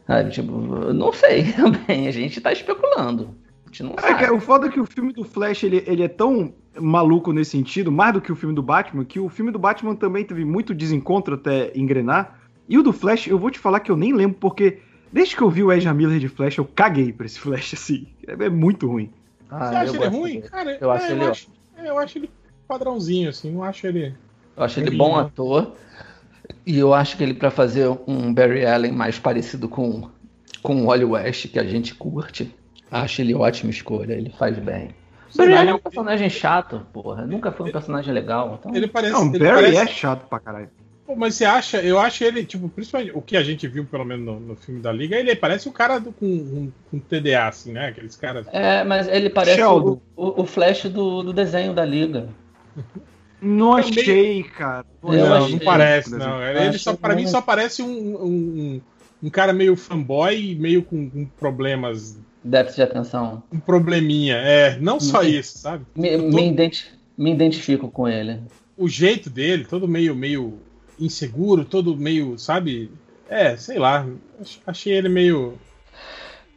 sabe, 0.07 0.31
tipo, 0.31 0.53
não 0.93 1.13
sei 1.13 1.53
também. 1.55 2.09
A 2.09 2.11
gente 2.11 2.41
tá 2.41 2.53
especulando. 2.53 3.35
A 3.65 3.69
gente 3.69 3.83
não 3.83 3.95
É, 3.99 4.01
sabe. 4.01 4.25
que 4.27 4.31
o 4.33 4.41
foda 4.41 4.67
é 4.67 4.71
que 4.71 4.81
o 4.81 4.87
filme 4.87 5.13
do 5.13 5.25
Flash 5.25 5.65
ele, 5.65 5.85
ele 5.87 6.03
é 6.03 6.09
tão 6.09 6.53
maluco 6.81 7.33
nesse 7.33 7.51
sentido, 7.53 7.91
mais 7.93 8.13
do 8.15 8.21
que 8.21 8.31
o 8.33 8.37
filme 8.37 8.55
do 8.55 8.63
Batman, 8.63 9.05
que 9.05 9.19
o 9.21 9.29
filme 9.29 9.51
do 9.51 9.59
Batman 9.59 9.95
também 9.95 10.25
teve 10.25 10.45
muito 10.45 10.75
desencontro 10.75 11.35
até 11.35 11.71
engrenar. 11.77 12.39
E 12.69 12.79
o 12.79 12.83
do 12.83 12.93
Flash, 12.93 13.27
eu 13.27 13.39
vou 13.39 13.51
te 13.51 13.59
falar 13.59 13.81
que 13.81 13.91
eu 13.91 13.97
nem 13.97 14.13
lembro, 14.13 14.37
porque 14.41 14.79
desde 15.13 15.35
que 15.37 15.43
eu 15.43 15.51
vi 15.51 15.63
o 15.63 15.73
Ezra 15.73 15.93
Miller 15.95 16.19
de 16.19 16.29
Flash, 16.29 16.57
eu 16.59 16.65
caguei 16.65 17.13
pra 17.13 17.27
esse 17.27 17.39
Flash, 17.39 17.75
assim. 17.75 18.07
É, 18.27 18.45
é 18.45 18.49
muito 18.51 18.87
ruim. 18.87 19.11
Ah, 19.51 19.69
Você 19.69 19.75
acha 19.77 19.97
eu 19.97 20.03
ele 20.03 20.17
ruim? 20.17 20.35
dele. 20.35 20.49
Cara, 20.49 20.79
Eu 20.81 20.93
é, 20.93 20.97
acho 20.97 21.13
ele 21.13 21.25
eu, 21.25 21.31
acho, 21.31 21.49
é, 21.79 21.89
eu 21.91 21.99
acho 21.99 22.19
ele 22.19 22.31
padrãozinho, 22.69 23.31
assim, 23.31 23.51
não 23.51 23.65
acho 23.65 23.87
ele. 23.87 24.15
Eu 24.57 24.63
acho 24.65 24.79
ele 24.81 24.97
bom 24.97 25.17
ator. 25.17 25.73
E 26.67 26.79
eu 26.79 26.95
acho 26.95 27.17
que 27.17 27.23
ele, 27.23 27.35
pra 27.35 27.51
fazer 27.51 27.89
um 28.07 28.33
Barry 28.33 28.65
Allen 28.67 28.93
mais 28.93 29.19
parecido 29.19 29.69
com, 29.69 30.09
com 30.63 30.83
o 30.83 30.87
Wally 30.87 31.05
West, 31.05 31.49
que 31.49 31.59
a 31.59 31.65
gente 31.65 31.95
curte, 31.95 32.55
acho 32.91 33.21
ele 33.23 33.35
ótima 33.35 33.71
escolha. 33.71 34.13
Ele 34.15 34.31
faz 34.31 34.59
bem. 34.59 34.91
Sei 35.31 35.45
Barry 35.47 35.59
Allen 35.59 35.69
é 35.71 35.73
um 35.73 35.77
ele- 35.77 35.83
personagem 35.83 36.31
chato, 36.31 36.87
porra. 36.93 37.27
Nunca 37.27 37.51
foi 37.53 37.69
um 37.69 37.73
personagem 37.73 38.13
legal. 38.13 38.59
Então... 38.61 38.75
Ele 38.75 38.87
parece. 38.87 39.13
Não, 39.13 39.27
ele 39.29 39.39
Barry 39.39 39.73
parece- 39.73 39.77
é 39.79 39.87
chato 39.87 40.27
pra 40.29 40.39
caralho. 40.41 40.69
Pô, 41.07 41.15
Mas 41.17 41.37
você 41.37 41.45
acha, 41.47 41.79
eu 41.83 41.99
acho 41.99 42.23
ele, 42.23 42.45
tipo, 42.45 42.69
principalmente 42.69 43.13
o 43.15 43.23
que 43.23 43.35
a 43.37 43.43
gente 43.43 43.67
viu, 43.67 43.85
pelo 43.87 44.05
menos 44.05 44.27
no, 44.27 44.41
no 44.41 44.57
filme 44.57 44.81
da 44.81 44.93
Liga, 44.93 45.17
ele 45.17 45.35
parece 45.35 45.67
um 45.69 45.73
cara 45.73 45.99
do- 45.99 46.13
com, 46.13 46.71
com 46.91 46.99
TDA, 46.99 47.47
assim, 47.49 47.73
né? 47.73 47.89
Aqueles 47.89 48.15
caras. 48.17 48.47
É, 48.53 48.85
mas 48.85 49.09
ele 49.09 49.31
parece 49.31 49.63
o, 49.63 50.01
o, 50.17 50.43
o 50.43 50.45
Flash 50.47 50.85
do, 50.85 51.23
do 51.23 51.33
desenho 51.33 51.73
da 51.73 51.85
Liga. 51.85 52.29
Não 53.41 53.75
achei, 53.75 54.43
cara. 54.43 54.85
Eu 55.03 55.13
não, 55.13 55.35
achei- 55.35 55.53
não 55.53 55.59
parece, 55.65 56.13
eu 56.13 56.19
não. 56.19 56.43
Ele 56.43 56.77
só, 56.79 56.95
pra 56.97 57.15
mim 57.15 57.27
só 57.27 57.41
parece 57.41 57.83
um, 57.83 58.17
um, 58.25 58.81
um, 59.23 59.31
cara 59.31 59.53
meio 59.53 59.77
fanboy, 59.77 60.57
meio 60.57 60.83
com, 60.83 61.09
com 61.09 61.25
problemas, 61.39 62.19
Déficit 62.43 62.77
de 62.77 62.83
atenção. 62.83 63.43
um 63.53 63.61
probleminha. 63.61 64.37
É, 64.37 64.79
não 64.81 64.99
só 64.99 65.21
Uhum. 65.21 65.29
isso, 65.29 65.59
sabe? 65.59 65.85
Me, 65.97 66.09
Eu 66.09 66.31
tô- 66.31 66.37
me, 66.37 66.49
identi- 66.49 66.91
me 67.17 67.33
identifico 67.33 67.89
com 67.91 68.09
ele. 68.09 68.41
O 68.77 68.89
jeito 68.89 69.31
dele, 69.31 69.65
todo 69.65 69.87
meio, 69.87 70.15
meio 70.17 70.59
inseguro, 70.99 71.65
todo 71.65 71.97
meio, 71.97 72.37
sabe? 72.39 72.91
É, 73.29 73.57
sei 73.57 73.79
lá. 73.79 74.05
ach- 74.41 74.59
Achei 74.67 74.93
ele 74.95 75.09
meio. 75.09 75.55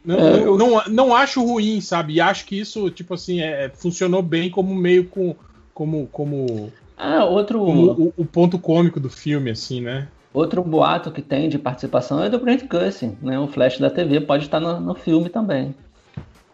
Não, 0.04 0.18
É, 0.18 0.40
não, 0.44 0.56
não, 0.58 0.82
não 0.88 1.14
acho 1.14 1.44
ruim, 1.44 1.80
sabe? 1.80 2.14
E 2.14 2.20
acho 2.20 2.44
que 2.44 2.58
isso, 2.58 2.90
tipo 2.90 3.14
assim, 3.14 3.40
é, 3.40 3.70
funcionou 3.72 4.20
bem 4.22 4.50
como 4.50 4.74
meio 4.74 5.04
com. 5.04 5.36
Como, 5.74 6.06
como, 6.08 6.72
Ah, 6.96 7.24
outro, 7.24 7.58
como 7.60 7.92
o, 7.92 8.14
o 8.16 8.24
ponto 8.24 8.58
cômico 8.58 9.00
do 9.00 9.08
filme, 9.10 9.50
assim, 9.50 9.80
né? 9.80 10.08
outro 10.34 10.62
boato 10.62 11.10
que 11.10 11.20
tem 11.20 11.48
de 11.48 11.58
participação 11.58 12.22
é 12.22 12.30
do 12.30 12.38
Brent 12.38 12.64
Gussin, 12.66 13.16
né? 13.20 13.38
O 13.38 13.46
Flash 13.46 13.78
da 13.78 13.90
TV 13.90 14.20
pode 14.20 14.44
estar 14.44 14.60
no, 14.60 14.80
no 14.80 14.94
filme 14.94 15.28
também. 15.28 15.74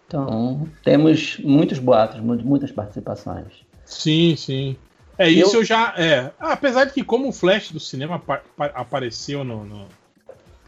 Então, 0.06 0.66
temos 0.82 1.38
muitos 1.38 1.78
boatos, 1.78 2.20
mu- 2.20 2.42
muitas 2.42 2.72
participações. 2.72 3.46
Sim, 3.84 4.34
sim. 4.36 4.76
É, 5.18 5.28
isso 5.28 5.56
eu, 5.56 5.64
já. 5.64 5.94
É. 5.96 6.30
Apesar 6.38 6.84
de 6.84 6.92
que, 6.92 7.02
como 7.04 7.28
o 7.28 7.32
Flash 7.32 7.70
do 7.72 7.80
cinema 7.80 8.16
apa- 8.16 8.42
apa- 8.56 8.72
apareceu 8.80 9.44
no, 9.44 9.64
no- 9.64 9.86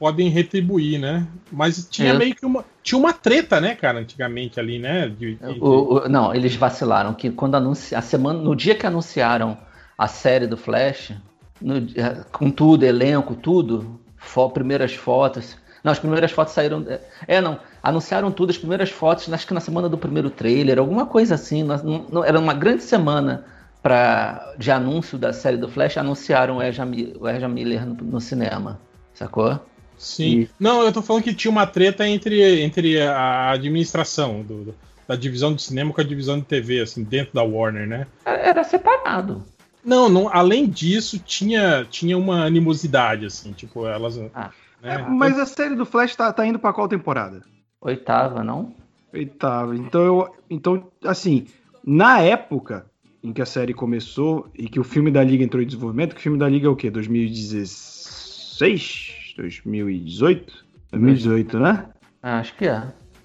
Podem 0.00 0.28
retribuir, 0.30 0.98
né? 0.98 1.26
Mas 1.52 1.86
tinha 1.88 2.14
É. 2.14 2.18
meio 2.18 2.34
que 2.34 2.44
uma. 2.46 2.64
Tinha 2.82 2.98
uma 2.98 3.12
treta, 3.12 3.60
né, 3.60 3.74
cara, 3.74 3.98
antigamente 4.00 4.58
ali, 4.58 4.78
né? 4.78 5.06
de- 5.08 5.34
de- 5.34 5.60
O- 5.60 6.06
o- 6.06 6.08
não, 6.08 6.34
eles 6.34 6.56
vacilaram 6.56 7.12
que 7.12 7.30
quando 7.30 7.54
anunci... 7.56 7.94
a 7.94 8.00
semana, 8.00 8.38
no 8.40 8.56
dia 8.56 8.74
que 8.74 8.86
anunciaram 8.86 9.58
a 9.98 10.08
série 10.08 10.46
do 10.46 10.56
Flash, 10.56 11.12
no 11.60 11.78
dia- 11.82 12.24
com 12.32 12.50
tudo, 12.50 12.84
elenco, 12.84 13.34
tudo, 13.34 14.00
fo- 14.16 14.48
primeiras 14.48 14.94
fotos. 14.94 15.58
Não, 15.84 15.92
as 15.92 15.98
primeiras 15.98 16.30
fotos 16.32 16.54
saíram. 16.54 16.84
É, 17.28 17.40
não. 17.42 17.58
Anunciaram 17.82 18.30
tudo, 18.32 18.48
as 18.50 18.58
primeiras 18.58 18.88
fotos, 18.90 19.30
acho 19.30 19.46
que 19.46 19.52
na 19.54 19.60
semana 19.60 19.86
do 19.88 19.98
primeiro 19.98 20.30
trailer, 20.30 20.78
alguma 20.78 21.04
coisa 21.04 21.34
assim. 21.34 21.62
não- 21.62 22.06
não- 22.10 22.24
era 22.24 22.38
uma 22.38 22.54
grande 22.54 22.82
semana 22.82 23.44
pra, 23.82 24.54
de 24.58 24.70
anúncio 24.70 25.18
da 25.18 25.32
série 25.34 25.56
do 25.58 25.68
Flash, 25.68 25.98
anunciaram 25.98 26.56
o 26.56 26.62
Ezra, 26.62 26.86
Mi- 26.86 27.14
o 27.20 27.28
Ezra 27.28 27.48
Miller 27.48 27.84
no, 27.86 27.94
no 27.94 28.20
cinema. 28.20 28.80
Sacou? 29.14 29.58
Sim. 30.00 30.48
Não, 30.58 30.82
eu 30.82 30.90
tô 30.90 31.02
falando 31.02 31.24
que 31.24 31.34
tinha 31.34 31.50
uma 31.50 31.66
treta 31.66 32.08
entre, 32.08 32.62
entre 32.62 32.98
a 33.02 33.50
administração 33.50 34.42
do, 34.42 34.64
do- 34.64 34.74
da 35.06 35.14
divisão 35.14 35.54
de 35.54 35.60
cinema 35.60 35.92
com 35.92 36.00
a 36.00 36.04
divisão 36.04 36.38
de 36.38 36.46
TV, 36.46 36.80
assim, 36.80 37.04
dentro 37.04 37.34
da 37.34 37.42
Warner, 37.42 37.86
né? 37.86 38.06
Era 38.24 38.64
separado. 38.64 39.44
Não, 39.84 40.08
não 40.08 40.34
além 40.34 40.66
disso, 40.66 41.18
tinha, 41.18 41.86
tinha 41.90 42.16
uma 42.16 42.44
animosidade, 42.46 43.26
assim, 43.26 43.52
tipo, 43.52 43.86
elas. 43.86 44.18
Ah. 44.34 44.50
É, 44.82 44.96
né? 44.96 45.06
mas 45.10 45.38
a 45.38 45.44
série 45.44 45.74
do 45.74 45.84
Flash 45.84 46.16
tá, 46.16 46.32
tá 46.32 46.46
indo 46.46 46.58
pra 46.58 46.72
qual 46.72 46.88
temporada? 46.88 47.42
Oitava, 47.80 48.42
não? 48.42 48.72
Oitava. 49.12 49.76
Então, 49.76 50.00
eu, 50.02 50.34
então, 50.48 50.82
assim, 51.04 51.46
na 51.84 52.20
época 52.22 52.86
em 53.22 53.34
que 53.34 53.42
a 53.42 53.46
série 53.46 53.74
começou 53.74 54.48
e 54.54 54.66
que 54.66 54.80
o 54.80 54.84
filme 54.84 55.10
da 55.10 55.22
Liga 55.22 55.44
entrou 55.44 55.62
em 55.62 55.66
desenvolvimento, 55.66 56.14
que 56.14 56.20
o 56.20 56.22
filme 56.22 56.38
da 56.38 56.48
Liga 56.48 56.68
é 56.68 56.70
o 56.70 56.76
quê? 56.76 56.90
2016? 56.90 59.19
2018? 59.36 60.64
2018, 60.92 61.58
né? 61.58 61.86
Acho 62.22 62.54
que 62.56 62.66
é. 62.66 62.82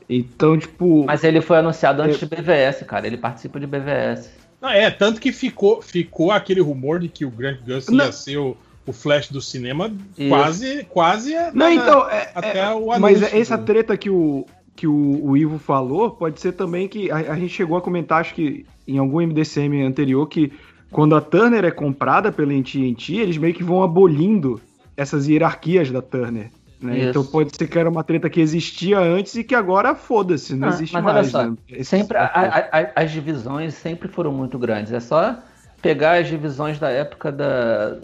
Então, 0.10 0.58
tipo. 0.58 1.06
Mas 1.06 1.24
ele 1.24 1.42
foi 1.42 1.58
anunciado 1.58 2.02
antes 2.02 2.20
de 2.20 2.26
BVS, 2.26 2.84
cara. 2.86 3.08
Ele 3.08 3.18
participa 3.18 3.60
de 3.60 3.66
BVS. 3.68 4.30
Não, 4.62 4.70
é, 4.70 4.90
tanto 4.90 5.20
que 5.20 5.32
ficou, 5.32 5.82
ficou 5.82 6.32
aquele 6.32 6.62
rumor 6.62 7.00
de 7.00 7.08
que 7.08 7.26
o 7.26 7.30
Grant 7.30 7.60
Gus 7.66 7.88
Não. 7.88 8.06
ia 8.06 8.12
ser 8.12 8.38
o, 8.38 8.56
o 8.86 8.94
Flash 8.94 9.30
do 9.30 9.42
cinema 9.42 9.92
Isso. 10.18 10.30
quase, 10.30 10.84
quase 10.86 11.34
Não, 11.34 11.54
na- 11.54 11.74
então, 11.74 12.10
é- 12.10 12.32
até 12.34 12.60
é- 12.60 12.70
o 12.74 12.92
anúncio. 12.92 13.02
mas 13.02 13.22
essa 13.34 13.58
treta 13.58 13.98
que 13.98 14.10
o, 14.10 14.46
que 14.76 14.88
o, 14.88 15.20
o 15.24 15.38
Ivo 15.38 15.60
falou 15.60 16.12
pode 16.12 16.40
ser 16.40 16.54
também 16.54 16.88
que 16.88 17.12
a, 17.12 17.18
a 17.34 17.36
gente 17.36 17.50
chegou 17.54 17.78
a 17.78 17.82
comentar, 17.82 18.22
acho 18.22 18.34
que 18.34 18.66
em 18.88 18.98
algum 18.98 19.20
MDCM 19.22 19.84
anterior, 19.84 20.26
que 20.28 20.52
quando 20.92 21.16
a 21.16 21.22
Turner 21.22 21.66
é 21.66 21.72
comprada 21.72 22.32
pela 22.32 22.54
AT&T, 22.54 23.14
eles 23.18 23.38
meio 23.38 23.54
que 23.54 23.64
vão 23.64 23.84
abolindo 23.84 24.62
essas 24.98 25.28
hierarquias 25.28 25.92
da 25.92 26.02
Turner. 26.02 26.50
Né? 26.82 27.10
Então 27.10 27.26
pode 27.26 27.56
ser 27.56 27.68
que 27.68 27.80
era 27.80 27.90
uma 27.90 28.04
treta 28.04 28.30
que 28.30 28.40
existia 28.42 29.00
antes 29.00 29.34
e 29.36 29.44
que 29.44 29.56
agora 29.56 29.96
foda-se, 29.96 30.56
não 30.56 30.68
Ah, 30.68 30.72
existe 30.72 30.94
mas 30.94 31.06
olha 31.06 31.14
mais. 31.14 31.28
só, 31.28 31.44
né? 31.50 31.56
Sempre 31.84 32.18
a- 32.18 32.26
a- 32.26 32.80
a- 32.80 32.92
as 33.04 33.12
divisões 33.12 33.74
sempre 33.74 34.08
foram 34.10 34.32
muito 34.32 34.60
grandes. 34.60 34.92
É 34.92 35.00
só 35.00 35.38
pegar 35.82 36.20
as 36.20 36.28
divisões 36.28 36.78
da 36.78 36.90
época 36.90 37.32
da, 37.32 37.98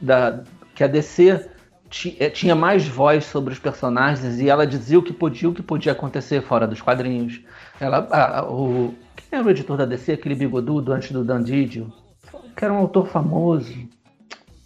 da 0.00 0.40
que 0.74 0.84
a 0.84 0.86
DC 0.86 1.48
eh, 2.18 2.30
tinha 2.30 2.54
mais 2.54 2.86
voz 2.86 3.24
sobre 3.24 3.52
os 3.52 3.58
personagens 3.58 4.40
e 4.40 4.48
ela 4.48 4.66
dizia 4.66 4.98
o 4.98 5.02
que 5.02 5.12
podia, 5.12 5.48
o 5.48 5.54
que 5.54 5.62
podia 5.62 5.92
acontecer 5.92 6.42
fora 6.42 6.66
dos 6.66 6.80
quadrinhos. 6.80 7.40
Ela, 7.80 8.06
a- 8.10 8.44
o 8.48 8.94
quem 9.16 9.38
era 9.38 9.46
o 9.46 9.50
editor 9.50 9.76
da 9.76 9.84
DC, 9.84 10.12
aquele 10.12 10.34
bigodudo 10.36 10.92
antes 10.92 11.10
do 11.10 11.24
Dan 11.24 11.42
Didio, 11.42 11.92
que 12.56 12.64
era 12.64 12.72
um 12.72 12.78
autor 12.78 13.08
famoso. 13.08 13.74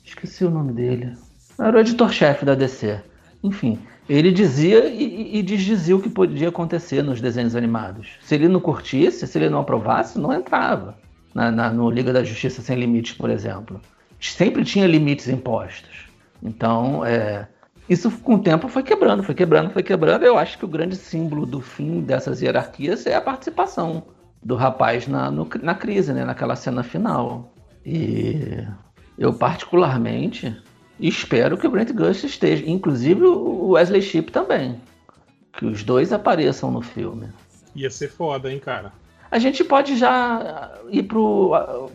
Esqueci 0.05 0.45
o 0.45 0.51
nome 0.51 0.73
dele. 0.73 1.15
Era 1.61 1.77
o 1.77 1.81
editor-chefe 1.81 2.45
da 2.45 2.55
DC. 2.55 3.01
Enfim, 3.43 3.79
ele 4.09 4.33
dizia 4.33 4.87
e, 4.87 5.39
e- 5.39 5.43
desdizia 5.43 5.95
o 5.97 6.01
que 6.01 6.09
podia 6.09 6.49
acontecer 6.49 7.03
nos 7.03 7.21
desenhos 7.21 7.55
animados. 7.55 8.09
Se 8.23 8.35
ele 8.35 8.49
não 8.49 8.61
curtisse, 8.61 9.27
se 9.27 9.39
ele 9.39 9.49
não 9.51 9.61
aprovasse, 9.61 10.19
não 10.19 10.33
entrava 10.33 10.97
na, 11.35 11.51
na- 11.51 11.71
no 11.71 11.91
Liga 11.91 12.13
da 12.13 12.25
Justiça 12.25 12.61
Sem 12.63 12.77
Limites, 12.79 13.13
por 13.13 13.31
exemplo. 13.31 13.81
Sempre 14.21 14.65
tinha 14.65 14.87
limites 14.87 15.29
impostos. 15.29 16.09
Então, 16.43 17.05
é, 17.05 17.47
isso 17.89 18.11
com 18.11 18.35
o 18.35 18.39
tempo 18.43 18.69
foi 18.69 18.83
quebrando, 18.83 19.23
foi 19.23 19.35
quebrando, 19.35 19.71
foi 19.71 19.83
quebrando. 19.83 20.25
Eu 20.25 20.37
acho 20.39 20.59
que 20.59 20.65
o 20.65 20.69
grande 20.69 20.97
símbolo 20.97 21.47
do 21.47 21.61
fim 21.61 22.01
dessas 22.01 22.43
hierarquias 22.43 23.07
é 23.07 23.15
a 23.15 23.21
participação 23.21 24.03
do 24.43 24.57
rapaz 24.57 25.07
na, 25.07 25.31
no- 25.31 25.49
na 25.63 25.75
crise, 25.75 26.13
né, 26.13 26.25
naquela 26.25 26.57
cena 26.57 26.83
final. 26.83 27.55
E 27.85 28.63
eu, 29.19 29.33
particularmente, 29.33 30.55
espero 31.01 31.57
que 31.57 31.67
o 31.67 31.71
Grant 31.71 31.93
Gust 31.93 32.25
esteja. 32.25 32.65
Inclusive 32.67 33.25
o 33.25 33.71
Wesley 33.71 34.03
Shipp 34.03 34.31
também. 34.31 34.81
Que 35.53 35.67
os 35.67 35.83
dois 35.83 36.13
apareçam 36.13 36.71
no 36.71 36.83
filme. 36.83 37.29
Ia 37.75 37.91
ser 37.91 38.09
foda, 38.09 38.53
hein, 38.53 38.59
cara. 38.59 38.93
A 39.31 39.39
gente 39.39 39.63
pode 39.63 39.97
já 39.97 40.73
ir 40.91 41.05
pro. 41.05 41.53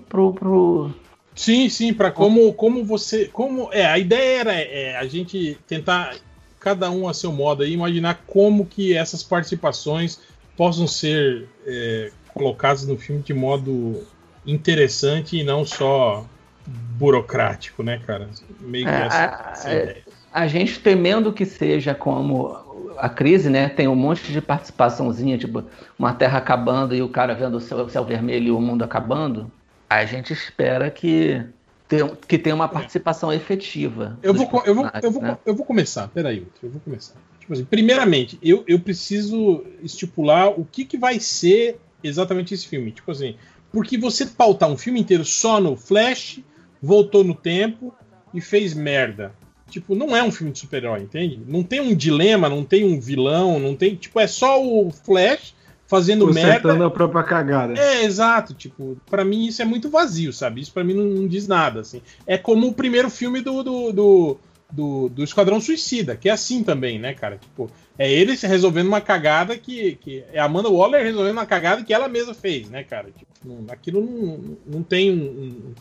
pro, 0.08 0.34
pro... 0.34 0.92
Sim, 1.36 1.68
sim, 1.68 1.94
para 1.94 2.12
como, 2.12 2.54
como 2.54 2.84
você. 2.84 3.26
como 3.26 3.70
É, 3.74 3.86
a 3.86 4.00
ideia 4.00 4.40
era 4.40 4.54
é, 4.54 4.96
a 4.96 5.06
gente 5.06 5.58
tentar, 5.68 6.16
cada 6.60 6.90
um 6.90 7.10
a 7.10 7.14
seu 7.14 7.32
modo, 7.32 7.64
aí, 7.64 7.74
imaginar 7.74 8.24
como 8.26 8.66
que 8.66 8.96
essas 8.96 9.22
participações 9.22 10.20
possam 10.56 10.88
ser 10.88 11.50
é, 11.66 12.12
colocadas 12.34 12.88
no 12.88 12.98
filme 12.98 13.22
de 13.22 13.34
modo 13.34 14.02
interessante 14.46 15.38
e 15.38 15.44
não 15.44 15.66
só 15.66 16.26
burocrático, 16.68 17.84
né, 17.84 18.00
cara? 18.06 18.30
Meio 18.60 18.86
que 18.86 18.92
É, 18.92 19.02
essa, 19.06 19.26
a- 19.26 19.52
essa 19.52 19.70
é, 19.70 19.84
ideia. 19.84 20.04
a 20.32 20.48
gente 20.48 20.80
temendo 20.80 21.32
que 21.34 21.46
seja 21.46 21.94
como 21.94 22.56
a 22.98 23.10
crise, 23.10 23.50
né? 23.50 23.68
Tem 23.70 23.88
um 23.88 23.96
monte 23.96 24.32
de 24.32 24.42
participaçãozinha, 24.42 25.38
tipo, 25.38 25.64
uma 26.00 26.14
terra 26.14 26.38
acabando 26.40 26.96
e 26.96 27.02
o 27.02 27.10
cara 27.10 27.34
vendo 27.34 27.56
o 27.58 27.60
céu, 27.62 27.80
o 27.80 27.90
céu 27.90 28.06
vermelho 28.06 28.48
e 28.48 28.52
o 28.52 28.62
mundo 28.62 28.84
acabando. 28.84 29.52
A 29.90 30.06
gente 30.06 30.34
espera 30.34 30.90
que, 30.90 31.42
tenha- 31.88 32.16
que 32.28 32.38
tenha 32.38 32.56
uma 32.56 32.68
participação 32.68 33.32
efetiva. 33.32 34.18
Eu 34.24 34.34
vou, 34.34 34.46
eu, 34.66 34.74
vou, 34.76 34.90
eu, 35.04 35.12
vou, 35.12 35.22
né? 35.22 35.38
eu 35.46 35.56
vou 35.56 35.66
começar, 35.66 36.08
peraí, 36.08 36.48
eu 36.64 36.70
vou 36.70 36.82
começar. 36.82 37.16
Tipo 37.40 37.54
assim, 37.54 37.66
primeiramente, 37.66 38.40
eu, 38.42 38.64
eu 38.68 38.80
preciso 38.80 39.64
estipular 39.84 40.50
o 40.50 40.66
que, 40.66 40.84
que 40.86 40.98
vai 40.98 41.20
ser 41.20 41.80
exatamente 42.04 42.54
esse 42.54 42.68
filme. 42.68 42.92
Tipo 42.92 43.12
assim, 43.12 43.36
porque 43.72 43.98
você 43.98 44.26
pautar 44.26 44.70
um 44.70 44.78
filme 44.78 45.00
inteiro 45.00 45.24
só 45.24 45.60
no 45.60 45.76
Flash, 45.76 46.40
voltou 46.86 47.24
no 47.24 47.34
tempo 47.34 47.94
e 48.34 48.40
fez 48.40 48.74
merda. 48.74 49.34
Tipo, 49.70 49.96
não 49.96 50.16
é 50.16 50.24
um 50.24 50.32
filme 50.32 50.54
de 50.54 50.60
super-herói, 50.60 51.02
entende? 51.02 51.40
Não 51.48 51.64
tem 51.64 51.82
um 51.82 51.96
dilema, 51.96 52.48
não 52.48 52.64
tem 52.64 52.86
um 52.86 53.00
vilão, 53.00 53.60
não 53.60 53.76
tem. 53.76 53.96
Tipo, 53.96 54.20
é 54.20 54.28
só 54.28 54.64
o 54.64 54.92
Flash 54.92 55.56
fazendo 55.88 56.26
merda. 56.34 56.86
A 56.86 56.90
própria 56.92 57.24
cagada. 57.24 57.74
É, 57.80 58.04
exato. 58.04 58.54
Tipo, 58.54 58.98
pra 59.10 59.26
mim 59.26 59.48
isso 59.48 59.62
é 59.62 59.66
muito 59.66 59.90
vazio, 59.90 60.32
sabe? 60.32 60.62
Isso 60.62 60.72
pra 60.72 60.84
mim 60.84 60.94
não, 60.94 61.04
não 61.06 61.28
diz 61.28 61.48
nada, 61.48 61.82
assim. 61.82 62.02
É 62.28 62.38
como 62.38 62.68
o 62.68 62.74
primeiro 62.74 63.10
filme 63.10 63.42
do, 63.42 63.64
do, 63.64 63.92
do, 63.92 64.38
do, 64.72 65.10
do 65.10 65.24
Esquadrão 65.24 65.60
Suicida, 65.60 66.16
que 66.16 66.30
é 66.30 66.32
assim 66.32 66.64
também, 66.64 67.00
né, 67.00 67.14
cara? 67.14 67.38
Tipo, 67.38 67.70
é 67.98 68.12
ele 68.12 68.36
resolvendo 68.36 68.88
uma 68.88 69.02
cagada 69.02 69.58
que, 69.58 69.96
que... 69.96 70.24
É 70.32 70.40
a 70.40 70.46
Amanda 70.46 70.70
Waller 70.70 71.04
resolvendo 71.04 71.34
uma 71.34 71.46
cagada 71.46 71.84
que 71.84 71.94
ela 71.94 72.08
mesma 72.08 72.34
fez, 72.34 72.70
né, 72.70 72.84
cara? 72.84 73.10
Tipo, 73.12 73.32
não- 73.44 73.66
aquilo 73.70 74.02
não, 74.02 74.58
não 74.66 74.84
tem 74.84 75.12
um- 75.12 75.16
um- 75.24 75.74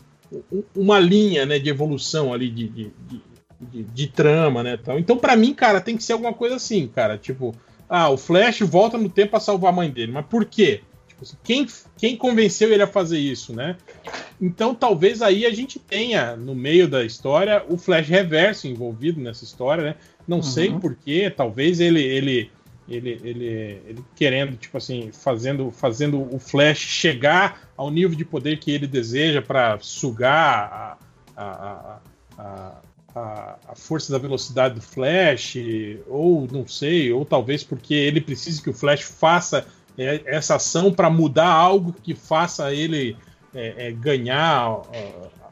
uma 0.75 0.99
linha, 0.99 1.45
né, 1.45 1.59
de 1.59 1.69
evolução 1.69 2.33
ali 2.33 2.49
de... 2.49 2.67
de, 2.67 2.91
de 3.07 3.35
de, 3.57 4.07
trama, 4.07 4.61
né, 4.61 4.77
tal. 4.77 4.99
Então, 4.99 5.17
pra 5.17 5.35
mim, 5.35 5.53
cara, 5.53 5.79
tem 5.79 5.95
que 5.95 6.03
ser 6.03 6.13
alguma 6.13 6.33
coisa 6.33 6.55
assim, 6.55 6.87
cara. 6.87 7.17
Tipo, 7.17 7.55
ah, 7.89 8.09
o 8.09 8.17
Flash 8.17 8.59
volta 8.59 8.97
no 8.97 9.09
tempo 9.09 9.31
pra 9.31 9.39
salvar 9.39 9.71
a 9.71 9.75
mãe 9.75 9.89
dele. 9.89 10.11
Mas 10.11 10.25
por 10.25 10.45
quê? 10.45 10.81
Tipo 11.07 11.23
assim, 11.23 11.37
quem, 11.43 11.67
quem 11.97 12.17
convenceu 12.17 12.71
ele 12.71 12.83
a 12.83 12.87
fazer 12.87 13.17
isso, 13.17 13.53
né? 13.53 13.77
Então, 14.41 14.75
talvez 14.75 15.21
aí 15.21 15.45
a 15.45 15.51
gente 15.51 15.79
tenha, 15.79 16.35
no 16.35 16.53
meio 16.53 16.87
da 16.87 17.03
história, 17.05 17.63
o 17.69 17.77
Flash 17.77 18.07
Reverso 18.07 18.67
envolvido 18.67 19.21
nessa 19.21 19.45
história, 19.45 19.83
né? 19.83 19.95
Não 20.27 20.41
sei 20.41 20.71
porquê, 20.73 21.29
talvez 21.29 21.79
ele, 21.79 22.01
ele, 22.01 22.51
ele, 22.89 23.21
ele, 23.23 23.45
ele 23.87 24.05
querendo, 24.15 24.57
tipo 24.57 24.77
assim, 24.77 25.09
fazendo, 25.13 25.71
fazendo 25.71 26.27
o 26.35 26.39
Flash 26.39 26.79
chegar 26.79 27.64
ao 27.77 27.91
nível 27.91 28.15
de 28.17 28.25
poder 28.25 28.59
que 28.59 28.71
ele 28.71 28.87
deseja 28.87 29.41
para 29.41 29.77
sugar 29.79 30.97
a, 31.35 31.43
a, 31.43 31.99
a, 32.37 32.81
a, 33.69 33.75
força 33.75 34.11
da 34.11 34.17
velocidade 34.17 34.75
do 34.75 34.81
Flash, 34.81 35.55
ou 36.07 36.47
não 36.51 36.67
sei, 36.67 37.11
ou 37.11 37.25
talvez 37.25 37.63
porque 37.63 37.93
ele 37.93 38.21
precise 38.21 38.61
que 38.61 38.69
o 38.69 38.73
Flash 38.73 39.01
faça 39.01 39.65
é, 39.97 40.21
essa 40.25 40.55
ação 40.55 40.91
para 40.91 41.09
mudar 41.09 41.49
algo 41.49 41.93
que 42.03 42.13
faça 42.13 42.73
ele 42.73 43.17
é, 43.53 43.87
é, 43.87 43.91
ganhar 43.91 44.81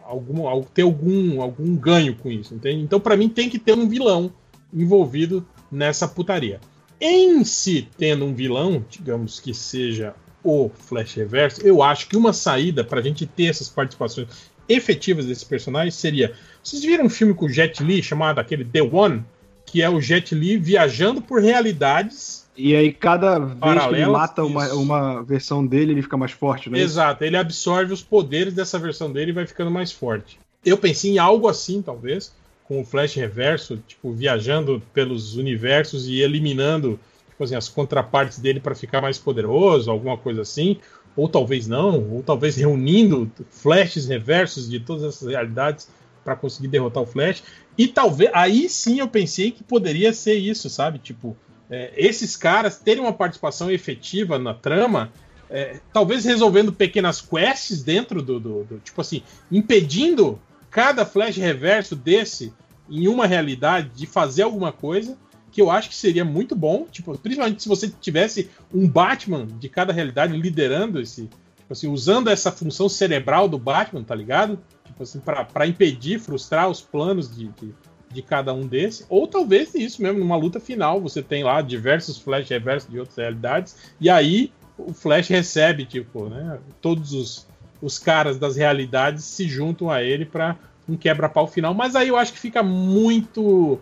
algum, 0.03 0.48
al- 0.48 0.66
ter 0.74 0.82
algum, 0.82 1.42
algum 1.42 1.76
ganho 1.76 2.16
com 2.16 2.30
isso, 2.30 2.53
entende? 2.53 2.82
Então, 2.82 3.00
para 3.00 3.18
mim, 3.18 3.30
tem 3.30 3.50
que 3.50 3.58
ter 3.58 3.74
um 3.74 3.88
vilão 3.88 4.32
envolvido 4.74 5.45
nessa 5.72 6.08
putaria. 6.08 6.60
Em 7.00 7.43
se 7.43 7.88
tendo 7.98 8.26
um 8.26 8.34
vilão, 8.34 8.85
digamos 8.90 9.40
que 9.40 9.53
seja 9.53 10.14
o 10.44 10.70
Flash 10.70 11.16
Reverso, 11.16 11.62
eu 11.66 11.82
acho 11.82 12.08
que 12.08 12.18
uma 12.18 12.34
saída 12.34 12.84
pra 12.84 13.02
gente 13.02 13.26
ter 13.26 13.46
essas 13.46 13.70
participações 13.70 14.28
efetivas 14.68 15.26
desses 15.26 15.44
personagens 15.44 15.96
seria. 15.96 16.34
Vocês 16.62 16.84
viram 16.84 17.06
um 17.06 17.10
filme 17.10 17.34
com 17.34 17.46
o 17.46 17.50
Jet 17.50 17.84
Li 17.84 18.02
chamado 18.02 18.40
aquele 18.40 18.66
The 18.66 18.82
One? 18.82 19.24
Que 19.66 19.82
é 19.82 19.90
o 19.90 20.00
Jet 20.00 20.36
Li 20.36 20.58
viajando 20.58 21.22
por 21.22 21.42
realidades. 21.42 22.48
E 22.56 22.76
aí, 22.76 22.92
cada 22.94 23.40
vez 23.40 23.88
que 23.88 23.96
ele 23.96 24.06
mata 24.06 24.44
uma, 24.44 24.72
uma 24.74 25.24
versão 25.24 25.66
dele, 25.66 25.94
ele 25.94 26.02
fica 26.02 26.18
mais 26.18 26.32
forte, 26.32 26.70
né? 26.70 26.80
Exato, 26.80 27.24
ele 27.24 27.36
absorve 27.36 27.92
os 27.92 28.04
poderes 28.04 28.54
dessa 28.54 28.78
versão 28.78 29.12
dele 29.12 29.32
e 29.32 29.34
vai 29.34 29.48
ficando 29.48 29.72
mais 29.72 29.92
forte. 29.92 30.40
Eu 30.64 30.78
pensei 30.78 31.12
em 31.12 31.18
algo 31.18 31.48
assim, 31.48 31.82
talvez, 31.82 32.32
com 32.66 32.82
o 32.82 32.86
Flash 32.86 33.16
Reverso, 33.16 33.82
tipo, 33.88 34.12
viajando 34.12 34.82
pelos 34.94 35.36
universos 35.36 36.08
e 36.08 36.22
eliminando 36.22 37.00
tipo 37.34 37.44
assim, 37.44 37.56
as 37.56 37.68
contrapartes 37.68 38.40
dele 38.40 38.60
para 38.60 38.76
ficar 38.76 39.02
mais 39.02 39.18
poderoso, 39.18 39.92
alguma 39.92 40.18
coisa 40.18 40.42
assim. 40.42 40.78
Ou 41.16 41.28
talvez 41.28 41.68
não, 41.68 42.10
ou 42.12 42.24
talvez 42.24 42.56
reunindo 42.56 43.30
flashes 43.50 44.08
reversos 44.08 44.70
de 44.70 44.80
todas 44.80 45.03
essas 45.03 45.28
realidades 45.28 45.88
para 46.24 46.36
conseguir 46.36 46.70
derrotar 46.70 47.03
o 47.03 47.06
Flash. 47.06 47.44
E 47.78 47.88
talvez 47.88 48.32
aí 48.34 48.70
sim 48.70 49.00
eu 49.00 49.08
pensei 49.08 49.52
que 49.52 49.64
poderia 49.64 50.14
ser 50.14 50.36
isso, 50.36 50.70
sabe? 50.70 50.98
Tipo, 51.00 51.36
é, 51.70 51.92
esses 51.95 52.36
caras 52.38 52.78
terem 52.80 53.03
uma 53.03 53.14
participação 53.14 53.70
efetiva 53.70 54.40
na 54.40 54.53
trama, 54.53 55.12
é, 55.50 55.80
talvez 55.92 56.24
resolvendo 56.26 56.72
pequenas 56.74 57.22
quests 57.22 57.84
dentro 57.84 58.22
do, 58.22 58.40
do, 58.40 58.64
do- 58.64 58.80
Tipo 58.80 59.02
assim, 59.02 59.22
impedindo 59.52 60.40
cada 60.72 61.06
flash 61.06 61.38
reverso 61.38 61.95
desse 61.95 62.52
em 62.90 63.08
uma 63.08 63.28
realidade 63.28 63.90
de 63.95 64.08
fazer 64.08 64.42
alguma 64.44 64.72
coisa, 64.72 65.16
que 65.53 65.61
eu 65.61 65.69
acho 65.69 65.88
que 65.88 65.95
seria 65.95 66.25
muito 66.25 66.56
bom. 66.56 66.88
Tipo, 66.91 67.17
principalmente 67.17 67.61
se 67.61 67.69
você 67.69 67.88
tivesse 67.88 68.49
um 68.73 68.88
Batman 68.90 69.45
de 69.45 69.69
cada 69.69 69.93
realidade 69.93 70.35
liderando 70.35 70.99
esse. 70.99 71.30
Tipo 71.57 71.72
assim, 71.72 71.88
usando 71.88 72.30
essa 72.30 72.51
função 72.51 72.90
cerebral 72.90 73.48
do 73.48 73.57
Batman, 73.57 74.03
tá 74.03 74.14
ligado? 74.14 74.59
Tipo 74.85 75.03
assim, 75.03 75.22
pra 75.53 75.65
impedir, 75.65 76.19
frustrar 76.19 76.69
os 76.69 76.82
planos 76.82 77.33
de, 77.33 77.48
de, 77.48 77.73
de 78.11 78.22
cada 78.22 78.53
um 78.53 78.67
desses. 78.67 79.06
Ou 79.09 79.27
talvez 79.27 79.73
isso 79.73 80.01
mesmo, 80.01 80.19
numa 80.19 80.35
luta 80.35 80.59
final, 80.59 80.99
você 80.99 81.22
tem 81.22 81.43
lá 81.43 81.61
diversos 81.61 82.17
flash 82.17 82.49
reversos 82.49 82.91
de 82.91 82.99
outras 82.99 83.15
realidades, 83.15 83.77
e 84.01 84.09
aí 84.09 84.51
o 84.77 84.93
Flash 84.93 85.27
recebe, 85.27 85.85
tipo, 85.85 86.27
né? 86.27 86.59
Todos 86.82 87.14
os, 87.14 87.48
os 87.82 87.98
caras 87.99 88.38
das 88.38 88.56
realidades 88.56 89.23
se 89.23 89.48
juntam 89.48 89.90
a 89.90 90.01
ele 90.03 90.25
pra 90.25 90.57
um 90.88 90.98
quebra-pau 90.98 91.48
final. 91.48 91.73
Mas 91.73 91.95
aí 91.95 92.07
eu 92.07 92.17
acho 92.17 92.33
que 92.33 92.40
fica 92.40 92.64
muito 92.64 93.80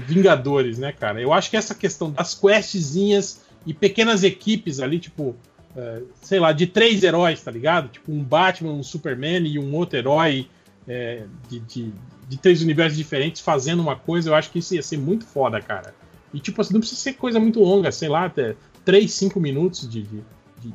Vingadores, 0.00 0.78
né, 0.78 0.92
cara? 0.92 1.20
Eu 1.20 1.32
acho 1.32 1.50
que 1.50 1.56
essa 1.56 1.74
questão 1.74 2.10
das 2.10 2.34
questzinhas 2.34 3.42
e 3.66 3.72
pequenas 3.74 4.24
equipes 4.24 4.80
ali, 4.80 4.98
tipo, 4.98 5.36
é, 5.76 6.02
sei 6.20 6.40
lá, 6.40 6.52
de 6.52 6.66
três 6.66 7.02
heróis, 7.02 7.40
tá 7.42 7.50
ligado? 7.50 7.88
Tipo, 7.88 8.12
um 8.12 8.22
Batman, 8.22 8.72
um 8.72 8.82
Superman 8.82 9.46
e 9.46 9.58
um 9.58 9.74
outro 9.74 9.98
herói 9.98 10.48
é, 10.86 11.24
de, 11.48 11.60
de, 11.60 11.92
de 12.28 12.36
três 12.38 12.62
universos 12.62 12.96
diferentes 12.96 13.40
fazendo 13.40 13.80
uma 13.80 13.96
coisa, 13.96 14.30
eu 14.30 14.34
acho 14.34 14.50
que 14.50 14.58
isso 14.58 14.74
ia 14.74 14.82
ser 14.82 14.98
muito 14.98 15.24
foda, 15.24 15.60
cara. 15.60 15.94
E, 16.34 16.40
tipo 16.40 16.60
assim, 16.60 16.72
não 16.72 16.80
precisa 16.80 17.00
ser 17.00 17.12
coisa 17.14 17.38
muito 17.38 17.60
longa, 17.60 17.92
sei 17.92 18.08
lá, 18.08 18.24
até 18.24 18.56
3, 18.84 19.12
5 19.12 19.38
minutos 19.38 19.88
de, 19.88 20.02
de, 20.02 20.22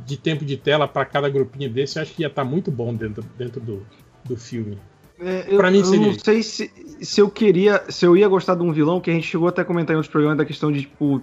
de- 0.06 0.18
tempo 0.18 0.46
de 0.46 0.56
tela 0.56 0.88
para 0.88 1.06
cada 1.06 1.30
grupinho 1.30 1.70
desse, 1.70 1.98
eu 1.98 2.04
acho 2.04 2.14
que 2.14 2.22
ia 2.22 2.28
estar 2.28 2.44
muito 2.44 2.72
bom 2.72 2.94
dentro, 2.94 3.24
dentro 3.38 3.60
do, 3.60 3.86
do 4.24 4.38
filme. 4.38 4.78
É, 5.20 5.46
eu, 5.48 5.58
Pra 5.58 5.72
eu 5.72 5.84
não 5.84 6.14
sei 6.20 6.44
se, 6.44 6.72
se 7.02 7.22
eu 7.22 7.30
queria, 7.30 7.84
se 7.90 8.06
eu 8.06 8.16
ia 8.16 8.28
gostar 8.28 8.56
de 8.56 8.64
um 8.64 8.72
vilão, 8.72 9.00
que 9.00 9.10
a 9.10 9.14
gente 9.14 9.28
chegou 9.28 9.48
até 9.48 9.62
a 9.62 9.66
comentar 9.66 9.94
em 9.94 9.98
outros 9.98 10.12
programas 10.12 10.38
da 10.38 10.46
questão 10.46 10.72
de, 10.72 10.82
tipo, 10.82 11.22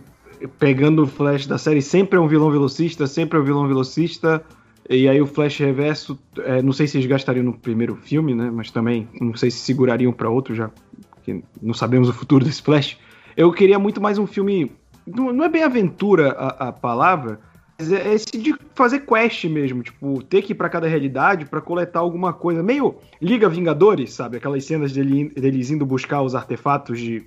pegando 0.58 1.02
o 1.02 1.06
Flash 1.06 1.47
da 1.47 1.58
série, 1.58 1.81
sempre 1.81 2.18
é 2.18 2.20
um 2.20 2.26
vilão 2.26 2.50
velocista, 2.50 3.06
sempre 3.06 3.39
é 3.39 3.40
um 3.40 3.44
vilão 3.44 3.66
velocista, 3.68 4.44
e 4.89 5.08
aí 5.08 5.20
o 5.20 5.26
Flash 5.26 5.58
reverso, 5.58 6.18
é, 6.39 6.60
não 6.60 6.73
sei 6.73 6.86
se 6.86 6.97
eles 6.97 7.06
gastariam 7.06 7.44
no 7.44 7.55
primeiro 7.55 7.97
filme, 7.97 8.34
né, 8.34 8.50
mas 8.52 8.70
também 8.70 9.08
não 9.20 9.34
sei 9.34 9.50
se 9.50 9.58
segurariam 9.58 10.12
pra 10.12 10.28
outro 10.28 10.55
já, 10.55 10.70
porque 11.14 11.42
não 11.62 11.73
sabemos 11.73 12.08
o 12.08 12.12
futuro 12.12 12.44
desse 12.44 12.62
Flash. 12.62 12.98
Eu 13.36 13.52
queria 13.52 13.78
muito 13.78 14.00
mais 14.00 14.18
um 14.18 14.26
filme, 14.26 14.73
não, 15.06 15.32
não 15.32 15.44
é 15.44 15.48
bem 15.48 15.62
aventura 15.62 16.32
a, 16.32 16.68
a 16.68 16.73
palavra, 16.73 17.40
é 17.92 18.14
esse 18.14 18.26
de 18.36 18.54
fazer 18.74 19.00
quest 19.00 19.44
mesmo, 19.44 19.82
tipo, 19.82 20.22
ter 20.22 20.42
que 20.42 20.52
ir 20.52 20.54
pra 20.54 20.68
cada 20.68 20.86
realidade 20.86 21.46
pra 21.46 21.60
coletar 21.60 22.00
alguma 22.00 22.32
coisa. 22.32 22.62
Meio 22.62 22.96
Liga 23.20 23.48
Vingadores, 23.48 24.12
sabe? 24.12 24.36
Aquelas 24.36 24.64
cenas 24.64 24.92
dele, 24.92 25.30
deles 25.30 25.70
indo 25.70 25.86
buscar 25.86 26.22
os 26.22 26.34
artefatos 26.34 26.98
de 26.98 27.24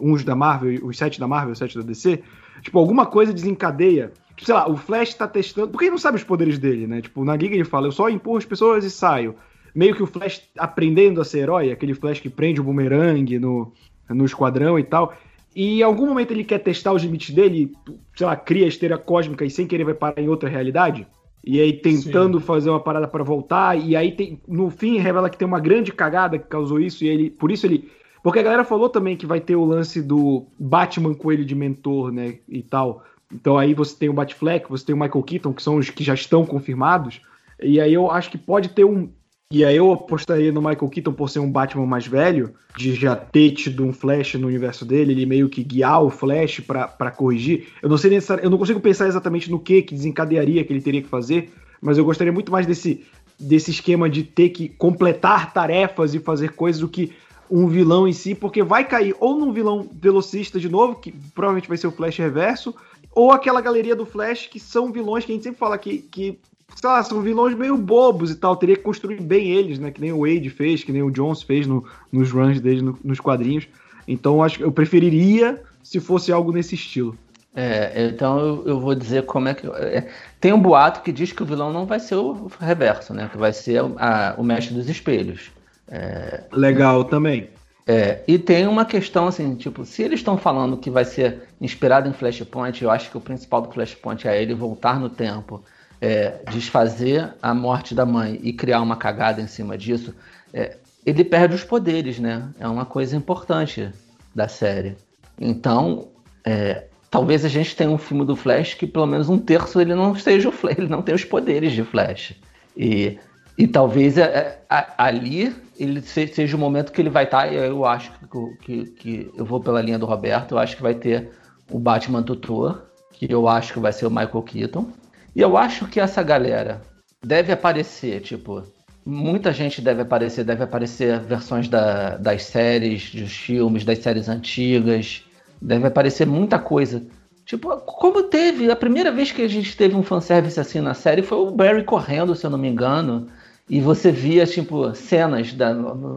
uns 0.00 0.24
da 0.24 0.34
Marvel, 0.34 0.84
os 0.84 0.96
sete 0.96 1.18
da 1.18 1.26
Marvel, 1.26 1.52
os 1.52 1.58
sete 1.58 1.78
da 1.78 1.84
DC. 1.84 2.22
Tipo, 2.62 2.78
alguma 2.78 3.06
coisa 3.06 3.32
desencadeia. 3.32 4.12
Tipo, 4.36 4.46
sei 4.46 4.54
lá, 4.54 4.68
o 4.68 4.76
Flash 4.76 5.14
tá 5.14 5.26
testando. 5.26 5.68
Porque 5.68 5.86
ele 5.86 5.92
não 5.92 5.98
sabe 5.98 6.16
os 6.16 6.24
poderes 6.24 6.58
dele, 6.58 6.86
né? 6.86 7.00
Tipo, 7.00 7.24
na 7.24 7.36
Liga 7.36 7.54
ele 7.54 7.64
fala, 7.64 7.86
eu 7.86 7.92
só 7.92 8.08
empurro 8.08 8.38
as 8.38 8.44
pessoas 8.44 8.84
e 8.84 8.90
saio. 8.90 9.34
Meio 9.74 9.94
que 9.94 10.02
o 10.02 10.06
Flash 10.06 10.42
aprendendo 10.58 11.20
a 11.20 11.24
ser 11.24 11.40
herói, 11.40 11.70
aquele 11.70 11.94
Flash 11.94 12.20
que 12.20 12.28
prende 12.28 12.60
o 12.60 12.64
bumerangue 12.64 13.38
no, 13.38 13.72
no 14.08 14.24
esquadrão 14.24 14.78
e 14.78 14.84
tal. 14.84 15.14
E 15.54 15.80
em 15.80 15.82
algum 15.82 16.06
momento 16.06 16.30
ele 16.30 16.44
quer 16.44 16.58
testar 16.58 16.92
os 16.92 17.02
limites 17.02 17.34
dele, 17.34 17.72
sei 18.16 18.26
lá, 18.26 18.36
cria 18.36 18.64
a 18.64 18.68
esteira 18.68 18.96
cósmica 18.96 19.44
e 19.44 19.50
sem 19.50 19.66
querer 19.66 19.84
vai 19.84 19.94
parar 19.94 20.20
em 20.20 20.28
outra 20.28 20.48
realidade. 20.48 21.06
E 21.44 21.60
aí 21.60 21.72
tentando 21.72 22.38
fazer 22.38 22.70
uma 22.70 22.80
parada 22.80 23.08
pra 23.08 23.24
voltar, 23.24 23.78
e 23.78 23.96
aí 23.96 24.12
tem, 24.12 24.40
no 24.46 24.70
fim 24.70 24.98
revela 24.98 25.30
que 25.30 25.38
tem 25.38 25.48
uma 25.48 25.58
grande 25.58 25.90
cagada 25.90 26.38
que 26.38 26.46
causou 26.46 26.78
isso, 26.78 27.04
e 27.04 27.08
ele. 27.08 27.30
Por 27.30 27.50
isso 27.50 27.66
ele. 27.66 27.90
Porque 28.22 28.38
a 28.38 28.42
galera 28.42 28.64
falou 28.64 28.90
também 28.90 29.16
que 29.16 29.24
vai 29.24 29.40
ter 29.40 29.56
o 29.56 29.64
lance 29.64 30.02
do 30.02 30.46
Batman 30.58 31.14
com 31.14 31.32
ele 31.32 31.44
de 31.44 31.54
mentor, 31.54 32.12
né? 32.12 32.38
E 32.46 32.62
tal. 32.62 33.02
Então 33.32 33.56
aí 33.56 33.72
você 33.72 33.96
tem 33.96 34.08
o 34.08 34.12
Batfleck, 34.12 34.68
você 34.68 34.84
tem 34.84 34.94
o 34.94 34.98
Michael 34.98 35.22
Keaton, 35.22 35.52
que 35.54 35.62
são 35.62 35.76
os 35.76 35.88
que 35.88 36.04
já 36.04 36.12
estão 36.12 36.44
confirmados. 36.44 37.22
E 37.62 37.80
aí 37.80 37.94
eu 37.94 38.10
acho 38.10 38.30
que 38.30 38.38
pode 38.38 38.68
ter 38.70 38.84
um. 38.84 39.10
E 39.52 39.64
aí 39.64 39.76
eu 39.76 39.90
apostaria 39.92 40.52
no 40.52 40.60
Michael 40.60 40.88
Keaton 40.88 41.12
por 41.12 41.28
ser 41.28 41.40
um 41.40 41.50
Batman 41.50 41.84
mais 41.84 42.06
velho, 42.06 42.54
de 42.76 42.94
já 42.94 43.16
ter 43.16 43.50
tido 43.50 43.84
um 43.84 43.92
Flash 43.92 44.34
no 44.34 44.46
universo 44.46 44.84
dele, 44.84 45.10
ele 45.10 45.26
meio 45.26 45.48
que 45.48 45.64
guiar 45.64 46.04
o 46.04 46.08
Flash 46.08 46.60
pra 46.60 47.10
corrigir. 47.10 47.66
Eu 47.82 47.88
não 47.88 47.98
sei 47.98 48.16
eu 48.42 48.48
não 48.48 48.56
consigo 48.56 48.78
pensar 48.78 49.08
exatamente 49.08 49.50
no 49.50 49.58
que 49.58 49.82
que 49.82 49.92
desencadearia 49.92 50.62
que 50.62 50.72
ele 50.72 50.80
teria 50.80 51.02
que 51.02 51.08
fazer, 51.08 51.52
mas 51.82 51.98
eu 51.98 52.04
gostaria 52.04 52.32
muito 52.32 52.52
mais 52.52 52.64
desse 52.64 53.04
desse 53.40 53.72
esquema 53.72 54.08
de 54.08 54.22
ter 54.22 54.50
que 54.50 54.68
completar 54.68 55.52
tarefas 55.52 56.14
e 56.14 56.20
fazer 56.20 56.52
coisas 56.52 56.80
do 56.80 56.88
que 56.88 57.12
um 57.50 57.66
vilão 57.66 58.06
em 58.06 58.12
si, 58.12 58.36
porque 58.36 58.62
vai 58.62 58.86
cair 58.86 59.16
ou 59.18 59.36
num 59.36 59.52
vilão 59.52 59.88
velocista 59.92 60.60
de 60.60 60.68
novo, 60.68 60.94
que 60.94 61.10
provavelmente 61.34 61.68
vai 61.68 61.76
ser 61.76 61.88
o 61.88 61.90
Flash 61.90 62.18
reverso, 62.18 62.72
ou 63.12 63.32
aquela 63.32 63.60
galeria 63.60 63.96
do 63.96 64.06
Flash 64.06 64.46
que 64.46 64.60
são 64.60 64.92
vilões 64.92 65.24
que 65.24 65.32
a 65.32 65.34
gente 65.34 65.42
sempre 65.42 65.58
fala 65.58 65.76
que, 65.76 65.98
que 65.98 66.38
sei 66.74 66.88
lá, 66.88 67.02
são 67.02 67.20
vilões 67.20 67.56
meio 67.56 67.76
bobos 67.76 68.30
e 68.30 68.36
tal, 68.36 68.56
teria 68.56 68.76
que 68.76 68.82
construir 68.82 69.20
bem 69.20 69.50
eles, 69.50 69.78
né? 69.78 69.90
Que 69.90 70.00
nem 70.00 70.12
o 70.12 70.20
Wade 70.20 70.50
fez, 70.50 70.82
que 70.84 70.92
nem 70.92 71.02
o 71.02 71.10
Jones 71.10 71.42
fez 71.42 71.66
no- 71.66 71.84
nos 72.12 72.30
runs 72.30 72.60
dele 72.60 72.82
no- 72.82 72.98
nos 73.04 73.20
quadrinhos. 73.20 73.66
Então 74.08 74.42
acho 74.42 74.58
que 74.58 74.64
eu 74.64 74.72
preferiria 74.72 75.60
se 75.82 76.00
fosse 76.00 76.32
algo 76.32 76.52
nesse 76.52 76.74
estilo. 76.74 77.16
É, 77.54 78.08
então 78.14 78.38
eu, 78.38 78.62
eu 78.66 78.80
vou 78.80 78.94
dizer 78.94 79.24
como 79.26 79.48
é 79.48 79.54
que. 79.54 79.66
é, 79.66 80.06
tem 80.40 80.52
um 80.52 80.60
boato 80.60 81.00
que 81.02 81.10
diz 81.10 81.32
que 81.32 81.42
o 81.42 81.46
vilão 81.46 81.72
não 81.72 81.84
vai 81.84 81.98
ser 81.98 82.14
o 82.14 82.48
reverso, 82.60 83.12
né? 83.12 83.28
Que 83.30 83.36
vai 83.36 83.52
ser 83.52 83.82
a- 83.98 84.34
o 84.38 84.42
mestre 84.44 84.74
dos 84.74 84.88
espelhos. 84.88 85.50
É, 85.88 86.44
Legal 86.52 87.02
também. 87.04 87.48
é, 87.86 88.20
e 88.28 88.38
tem 88.38 88.68
uma 88.68 88.84
questão 88.84 89.26
assim, 89.26 89.56
tipo, 89.56 89.84
se 89.84 90.00
eles 90.02 90.20
estão 90.20 90.38
falando 90.38 90.76
que 90.76 90.88
vai 90.88 91.04
ser 91.04 91.42
inspirado 91.60 92.08
em 92.08 92.12
Flashpoint, 92.12 92.80
eu 92.84 92.90
acho 92.90 93.10
que 93.10 93.16
o 93.16 93.20
principal 93.20 93.62
do 93.62 93.72
Flashpoint 93.72 94.28
é 94.28 94.40
ele 94.40 94.54
voltar 94.54 95.00
no 95.00 95.10
tempo, 95.10 95.60
é, 96.00 96.40
desfazer 96.50 97.34
a 97.42 97.54
morte 97.54 97.94
da 97.94 98.06
mãe 98.06 98.38
e 98.42 98.52
criar 98.52 98.80
uma 98.80 98.96
cagada 98.96 99.40
em 99.40 99.46
cima 99.46 99.76
disso. 99.76 100.14
é, 100.52 100.76
ele 101.04 101.24
perde 101.24 101.54
os 101.54 101.64
poderes, 101.64 102.18
né? 102.18 102.48
É 102.58 102.68
uma 102.68 102.84
coisa 102.84 103.16
importante 103.16 103.90
da 104.34 104.48
série. 104.48 104.96
Então, 105.40 106.08
é, 106.44 106.84
talvez 107.10 107.42
a 107.44 107.48
gente 107.48 107.74
tenha 107.74 107.90
um 107.90 107.96
filme 107.98 108.24
do 108.24 108.36
Flash 108.36 108.74
que 108.74 108.86
pelo 108.86 109.06
menos 109.06 109.28
um 109.30 109.38
terço 109.38 109.80
ele 109.80 109.94
não 109.94 110.14
seja 110.14 110.48
o 110.48 110.52
Flash, 110.52 110.76
ele 110.78 110.88
não 110.88 111.00
tem 111.02 111.14
os 111.14 111.24
poderes 111.24 111.72
de 111.72 111.82
Flash. 111.84 112.34
E, 112.76 113.18
e 113.56 113.66
talvez 113.66 114.18
é, 114.18 114.60
é, 114.70 114.86
ali 114.98 115.54
ele 115.78 116.02
se- 116.02 116.28
seja 116.28 116.54
o 116.56 116.60
momento 116.60 116.92
que 116.92 117.00
ele 117.00 117.08
vai 117.10 117.24
estar, 117.24 117.50
e 117.50 117.56
eu 117.56 117.84
acho 117.86 118.12
que, 118.12 118.56
que, 118.56 118.90
que 118.90 119.30
eu 119.34 119.44
vou 119.44 119.60
pela 119.60 119.80
linha 119.80 119.98
do 119.98 120.04
Roberto, 120.06 120.52
eu 120.52 120.58
acho 120.58 120.76
que 120.76 120.82
vai 120.82 120.94
ter 120.94 121.30
o 121.70 121.78
Batman 121.78 122.22
tutor, 122.22 122.82
que 123.12 123.26
eu 123.32 123.48
acho 123.48 123.72
que 123.72 123.78
vai 123.80 123.92
ser 123.92 124.06
o 124.06 124.10
Michael 124.10 124.42
Keaton. 124.42 124.86
E 125.34 125.40
eu 125.40 125.56
acho 125.56 125.86
que 125.86 126.00
essa 126.00 126.22
galera 126.22 126.80
deve 127.24 127.52
aparecer, 127.52 128.20
tipo, 128.20 128.62
muita 129.04 129.52
gente 129.52 129.80
deve 129.80 130.02
aparecer, 130.02 130.44
deve 130.44 130.64
aparecer 130.64 131.20
versões 131.20 131.68
da- 131.68 132.16
das 132.16 132.44
séries, 132.44 133.14
dos 133.14 133.32
filmes, 133.32 133.84
das 133.84 133.98
séries 133.98 134.28
antigas, 134.28 135.24
deve 135.60 135.86
aparecer 135.86 136.26
muita 136.26 136.58
coisa. 136.58 137.02
Tipo, 137.44 137.76
como 137.78 138.22
teve, 138.24 138.70
a 138.70 138.76
primeira 138.76 139.10
vez 139.10 139.32
que 139.32 139.42
a 139.42 139.48
gente 139.48 139.76
teve 139.76 139.96
um 139.96 140.02
fanservice 140.02 140.58
assim 140.60 140.80
na 140.80 140.94
série 140.94 141.22
foi 141.22 141.38
o 141.38 141.50
Barry 141.50 141.82
correndo, 141.84 142.34
se 142.34 142.46
eu 142.46 142.50
não 142.50 142.58
me 142.58 142.68
engano, 142.68 143.26
e 143.68 143.80
você 143.80 144.10
via, 144.12 144.46
tipo, 144.46 144.94
cenas 144.94 145.52
da, 145.52 145.74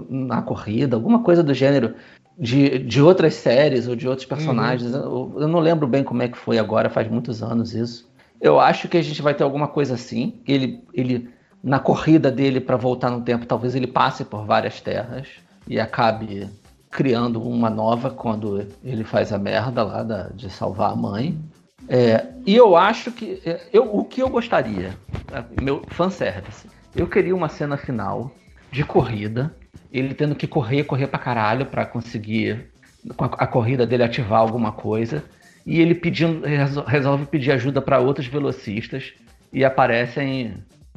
na 0.10 0.42
corrida, 0.42 0.96
alguma 0.96 1.24
coisa 1.24 1.42
do 1.44 1.54
gênero, 1.54 1.94
de, 2.38 2.80
de 2.80 3.02
outras 3.02 3.36
séries 3.36 3.88
ou 3.88 3.96
de 3.96 4.08
outros 4.08 4.28
personagens. 4.28 4.92
Eu, 4.94 5.34
eu 5.38 5.48
não 5.48 5.60
lembro 5.60 5.88
bem 5.88 6.04
como 6.04 6.22
é 6.24 6.28
que 6.28 6.38
foi 6.38 6.58
agora, 6.58 6.90
faz 6.90 7.08
muitos 7.10 7.42
anos 7.44 7.74
isso. 7.74 8.08
Eu 8.44 8.60
acho 8.60 8.90
que 8.90 8.98
a 8.98 9.02
gente 9.02 9.22
vai 9.22 9.34
ter 9.34 9.44
alguma 9.46 9.70
coisa 9.70 9.94
assim. 9.94 10.42
Ele, 10.46 10.84
ele 10.94 11.30
na 11.64 11.80
corrida 11.80 12.30
dele 12.30 12.60
para 12.60 12.76
voltar 12.76 13.10
no 13.10 13.22
tempo, 13.22 13.46
talvez 13.46 13.74
ele 13.74 13.88
passe 13.88 14.26
por 14.26 14.46
várias 14.46 14.82
terras 14.82 15.30
e 15.66 15.80
acabe 15.80 16.50
criando 16.92 17.42
uma 17.42 17.70
nova 17.70 18.12
quando 18.12 18.68
ele 18.84 19.06
faz 19.06 19.32
a 19.32 19.38
merda 19.38 19.82
lá 19.82 20.04
da, 20.04 20.24
de 20.28 20.50
salvar 20.50 20.92
a 20.92 20.96
mãe. 20.96 21.40
É, 21.88 22.28
e 22.46 22.54
eu 22.54 22.76
acho 22.76 23.14
que 23.14 23.42
é, 23.46 23.62
eu, 23.72 23.96
o 23.96 24.04
que 24.04 24.22
eu 24.22 24.30
gostaria, 24.30 24.94
tá? 25.28 25.46
meu 25.62 25.82
fanservice, 25.88 26.68
eu 26.94 27.08
queria 27.08 27.36
uma 27.36 27.48
cena 27.48 27.78
final 27.78 28.36
de 28.70 28.84
corrida, 28.84 29.56
ele 29.92 30.14
tendo 30.14 30.36
que 30.36 30.48
correr, 30.48 30.84
correr 30.84 31.08
pra 31.08 31.20
caralho 31.20 31.66
pra 31.66 31.86
conseguir 31.86 32.70
com 33.16 33.24
a, 33.24 33.28
a 33.28 33.48
corrida 33.48 33.88
dele 33.88 34.04
ativar 34.04 34.42
alguma 34.42 34.72
coisa, 34.72 35.24
e 35.66 35.80
ele 35.82 35.96
pedindo, 35.96 36.46
resol- 36.46 36.84
resolve 36.86 37.26
pedir 37.26 37.52
ajuda 37.52 37.82
para 37.82 38.00
outros 38.00 38.28
velocistas 38.28 39.14
e 39.52 39.64
aparecem. 39.64 40.56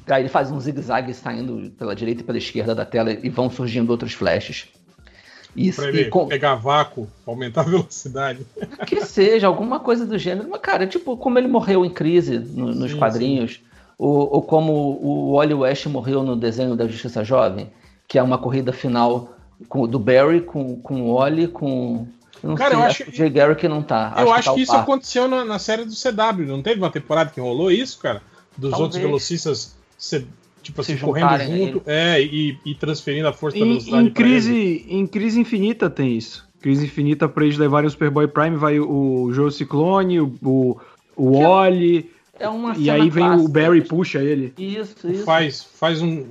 Aí 0.08 0.22
ele 0.22 0.28
faz 0.28 0.50
um 0.50 0.60
zigue-zague 0.60 1.12
saindo 1.14 1.70
pela 1.72 1.94
direita 1.94 2.20
e 2.22 2.24
pela 2.24 2.38
esquerda 2.38 2.74
da 2.74 2.84
tela 2.84 3.10
e 3.12 3.28
vão 3.28 3.50
surgindo 3.50 3.90
outros 3.90 4.12
flashes. 4.12 4.68
E, 5.54 5.72
Pra 5.72 5.86
e 5.86 5.88
ele 5.88 6.04
com- 6.06 6.26
pegar 6.28 6.54
vácuo, 6.56 7.08
aumentar 7.26 7.62
a 7.62 7.64
velocidade. 7.64 8.40
que 8.86 9.00
seja 9.04 9.46
alguma 9.46 9.80
coisa 9.80 10.04
do 10.04 10.18
gênero. 10.18 10.48
Mas, 10.50 10.60
cara, 10.60 10.86
tipo, 10.86 11.16
como 11.16 11.38
ele 11.38 11.48
morreu 11.48 11.84
em 11.84 11.90
crise 11.90 12.38
no- 12.38 12.74
nos 12.74 12.92
Sim, 12.92 12.98
quadrinhos, 12.98 13.60
ou, 13.98 14.34
ou 14.34 14.42
como 14.42 14.72
o 15.02 15.32
Wally 15.36 15.54
West 15.54 15.86
morreu 15.86 16.22
no 16.22 16.36
desenho 16.36 16.76
da 16.76 16.86
Justiça 16.86 17.24
Jovem, 17.24 17.70
que 18.06 18.18
é 18.18 18.22
uma 18.22 18.36
corrida 18.36 18.70
final 18.72 19.34
com- 19.68 19.88
do 19.88 19.98
Barry 19.98 20.42
com, 20.42 20.76
com 20.80 21.02
o 21.02 21.14
Wally, 21.14 21.48
com. 21.48 22.06
Eu 22.42 22.50
não 22.50 22.56
Cara, 22.56 22.70
sei, 22.70 22.78
eu 22.78 22.82
acho 22.84 23.02
acho- 23.02 23.04
que 23.04 23.10
o 23.10 23.14
Jay 23.14 23.30
Garrick 23.30 23.68
não 23.68 23.82
tá. 23.82 24.14
eu 24.18 24.32
acho 24.32 24.44
tá 24.48 24.54
que 24.54 24.60
o 24.60 24.62
isso 24.62 24.72
Parker. 24.72 24.82
aconteceu 24.92 25.28
na, 25.28 25.44
na 25.44 25.58
série 25.58 25.84
do 25.84 25.92
CW. 25.94 26.46
Não 26.46 26.62
teve 26.62 26.80
uma 26.80 26.90
temporada 26.90 27.30
que 27.30 27.40
rolou 27.40 27.70
isso, 27.70 27.98
cara? 27.98 28.22
Dos 28.56 28.70
Talvez. 28.70 28.80
outros 28.80 29.00
velocistas, 29.02 29.76
se- 29.98 30.26
tipo 30.62 30.82
Se 30.82 30.92
assim, 30.92 31.00
correndo 31.04 31.38
junto, 31.38 31.82
é, 31.86 32.20
e, 32.22 32.58
e 32.64 32.74
transferindo 32.74 33.26
a 33.28 33.32
força 33.32 33.58
da 33.58 33.64
Em, 33.64 33.68
velocidade 33.68 34.06
em 34.06 34.10
crise, 34.10 34.86
em 34.88 35.06
crise 35.06 35.40
Infinita 35.40 35.88
tem 35.90 36.16
isso. 36.16 36.46
Crise 36.60 36.84
Infinita, 36.86 37.28
pra 37.28 37.44
eles 37.44 37.56
levarem 37.58 37.86
o 37.86 37.90
Superboy 37.90 38.26
Prime, 38.28 38.56
vai 38.56 38.78
o 38.80 39.30
Joe 39.32 39.52
Ciclone, 39.52 40.20
o, 40.20 40.34
o, 40.42 40.76
o 41.16 41.30
Que 41.32 41.36
é- 41.38 41.46
Wally, 41.48 42.10
É 42.38 42.48
uma 42.48 42.74
e 42.76 42.90
aí 42.90 43.08
vem 43.08 43.24
o 43.24 43.28
clássica. 43.28 43.48
Barry 43.52 43.78
e 43.78 43.82
puxa 43.82 44.18
ele. 44.22 44.52
Isso, 44.58 45.08
isso. 45.10 45.24
Faz, 45.24 45.62
faz 45.62 46.02
um, 46.02 46.24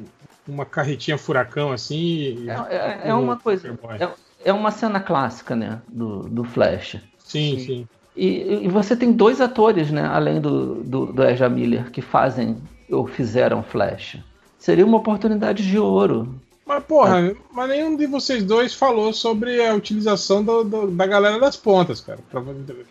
uma 0.47 0.65
carretinha 0.65 1.17
furacão 1.17 1.71
assim. 1.71 1.95
e- 1.97 2.45
É, 2.49 2.53
é- 2.75 3.01
é 3.09 3.13
o 3.13 3.19
uma 3.21 3.37
coisa. 3.37 3.69
Superboy. 3.69 3.97
É, 3.99 4.09
é 4.45 4.53
uma 4.53 4.69
cena 4.69 4.99
clássica, 4.99 5.55
né? 5.55 5.81
Do, 5.89 6.19
do 6.29 6.43
Flash. 6.43 6.97
Sim, 7.17 7.57
sim. 7.59 7.87
E, 8.15 8.63
e 8.63 8.67
você 8.69 8.95
tem 8.95 9.11
dois 9.11 9.41
atores, 9.41 9.91
né? 9.91 10.05
Além 10.05 10.39
do, 10.39 10.75
do, 10.83 11.07
do 11.07 11.23
Ezra 11.23 11.49
Miller, 11.49 11.91
que 11.91 12.01
fazem 12.01 12.55
ou 12.89 13.07
fizeram 13.07 13.63
Flash. 13.63 14.19
Seria 14.57 14.85
uma 14.85 14.97
oportunidade 14.97 15.67
de 15.67 15.79
ouro. 15.79 16.39
Mas, 16.67 16.83
porra, 16.83 17.35
mas 17.53 17.69
nenhum 17.69 17.95
de 17.95 18.07
vocês 18.07 18.43
dois 18.43 18.73
falou 18.73 19.13
sobre 19.13 19.63
a 19.63 19.75
utilização 19.75 20.43
do- 20.43 20.63
do- 20.63 20.87
da 20.87 21.05
galera 21.05 21.39
das 21.39 21.55
pontas, 21.55 22.01
cara. 22.01 22.17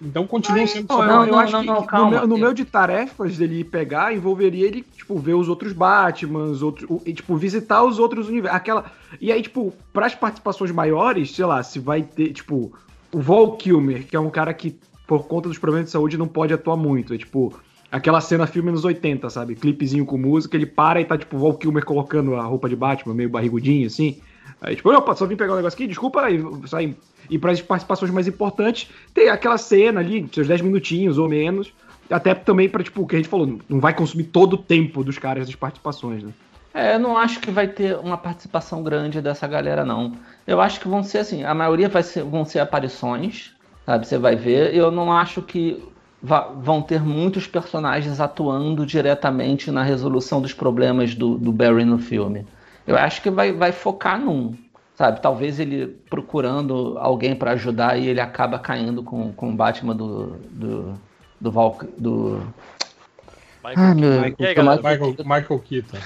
Então 0.01 0.27
continuam 0.29 0.65
sendo 0.67 0.87
Não, 0.89 0.99
Não, 1.05 1.27
eu 1.27 1.33
não, 1.33 1.39
acho 1.41 1.53
não, 1.53 1.61
que 1.61 1.67
não, 1.67 1.75
no, 1.81 1.87
calma. 1.87 2.11
meu, 2.11 2.27
no 2.29 2.39
meu 2.39 2.55
de 2.55 2.65
tarefas 2.65 3.37
dele 3.37 3.61
ir 3.61 3.65
pegar, 3.65 4.15
envolveria 4.15 4.65
ele, 4.67 4.83
tipo, 4.97 5.19
ver 5.19 5.35
os 5.35 5.49
outros 5.49 5.73
Batmans, 5.73 6.63
outros, 6.63 6.89
o- 6.89 7.03
e, 7.05 7.13
tipo, 7.13 7.37
visitar 7.37 7.83
os 7.83 7.99
outros 7.99 8.29
universos. 8.29 8.57
Aquela. 8.57 8.85
E 9.21 9.33
aí, 9.33 9.43
tipo, 9.43 9.73
pras 9.93 10.15
participações 10.15 10.71
maiores, 10.71 11.33
sei 11.35 11.45
lá, 11.45 11.61
se 11.65 11.81
vai 11.81 12.03
ter, 12.03 12.33
tipo, 12.33 12.73
o 13.13 13.21
Val 13.21 13.57
Kilmer, 13.57 14.07
que 14.07 14.15
é 14.15 14.21
um 14.21 14.31
cara 14.31 14.55
que, 14.55 14.79
por 15.05 15.27
conta 15.27 15.49
dos 15.49 15.59
problemas 15.59 15.87
de 15.87 15.93
saúde, 15.93 16.17
não 16.17 16.29
pode 16.29 16.55
atuar 16.55 16.77
muito. 16.77 17.13
É 17.13 17.19
tipo. 17.19 17.53
Aquela 17.95 18.21
cena 18.21 18.45
filme 18.45 18.73
nos 18.73 18.85
80, 18.85 19.31
sabe? 19.31 19.55
Clipezinho 19.55 20.05
com 20.05 20.19
música, 20.19 20.57
ele 20.57 20.67
para 20.67 21.01
e 21.01 21.05
tá, 21.05 21.17
tipo, 21.17 21.37
o 21.37 21.39
Val 21.39 21.55
Kilmer 21.55 21.85
colocando 21.85 22.35
a 22.35 22.43
roupa 22.43 22.69
de 22.69 22.75
Batman, 22.75 23.15
meio 23.15 23.29
barrigudinho, 23.31 23.87
assim. 23.87 24.19
Aí, 24.61 24.75
tipo, 24.75 24.91
opa, 24.91 25.15
só 25.15 25.25
vim 25.27 25.37
pegar 25.37 25.53
um 25.53 25.57
negócio 25.57 25.77
aqui, 25.77 25.87
desculpa, 25.87 26.29
e 26.29 26.43
sai. 26.67 26.97
E 27.31 27.39
para 27.39 27.53
as 27.53 27.63
participações 27.63 28.11
mais 28.11 28.27
importantes, 28.27 28.91
tem 29.15 29.29
aquela 29.29 29.57
cena 29.57 30.01
ali, 30.01 30.29
seus 30.33 30.49
10 30.49 30.61
minutinhos 30.61 31.19
ou 31.19 31.29
menos. 31.29 31.73
Até 32.11 32.35
também 32.35 32.69
pra, 32.69 32.83
tipo, 32.83 33.03
o 33.03 33.07
que 33.07 33.15
a 33.15 33.19
gente 33.21 33.29
falou, 33.29 33.61
não 33.69 33.79
vai 33.79 33.95
consumir 33.95 34.25
todo 34.25 34.55
o 34.55 34.59
tempo 34.59 35.05
dos 35.05 35.17
caras 35.17 35.47
das 35.47 35.55
participações, 35.55 36.25
né? 36.25 36.31
É, 36.75 36.97
eu 36.97 36.99
não 36.99 37.17
acho 37.17 37.39
que 37.39 37.53
vai 37.53 37.69
ter 37.69 37.97
uma 37.97 38.19
participação 38.19 38.83
grande 38.83 39.21
dessa 39.23 39.47
galera, 39.47 39.85
não. 39.85 40.15
Eu 40.45 40.61
acho 40.61 40.81
que 40.81 40.89
vão 40.89 41.05
ser 41.05 41.19
assim, 41.19 41.45
a 41.45 41.55
maioria 41.55 41.89
vai 41.89 42.03
ser- 42.03 42.25
vão 42.25 42.45
ser 42.45 42.59
aparições, 42.59 43.53
sabe? 43.87 44.05
Você 44.05 44.19
vai 44.19 44.35
ver. 44.35 44.75
Eu 44.75 44.91
não 44.91 45.13
acho 45.13 45.41
que 45.41 45.81
vão 46.25 46.81
ter 46.81 47.03
muitos 47.03 47.47
personagens 47.47 48.19
atuando 48.21 48.87
diretamente 48.87 49.71
na 49.71 49.83
resolução 49.83 50.41
dos 50.41 50.53
problemas 50.55 51.15
do, 51.15 51.37
do 51.37 51.53
Barry 51.53 51.85
no 51.85 51.99
filme. 51.99 52.47
Eu 52.87 52.97
acho 52.97 53.21
que 53.23 53.31
vai, 53.31 53.53
vai 53.53 53.73
focar 53.73 54.19
num, 54.19 54.55
sabe? 54.95 55.21
Talvez 55.21 55.61
ele 55.61 55.87
procurando 56.09 56.97
alguém 56.99 57.35
pra 57.37 57.53
ajudar 57.53 57.99
e 57.99 58.07
ele 58.09 58.21
acaba 58.21 58.59
caindo 58.59 59.03
com, 59.03 59.33
com 59.33 59.51
o 59.51 59.55
Batman 59.55 59.95
do. 59.95 60.37
do. 60.51 60.95
do, 61.41 61.51
Val, 61.51 61.79
do 61.99 62.41
Michael 63.63 63.77
Ah, 63.91 63.95
meu- 63.95 64.55
galera? 64.55 64.83
Michael, 64.83 65.15
Michael 65.25 65.59
Keaton. 65.61 65.99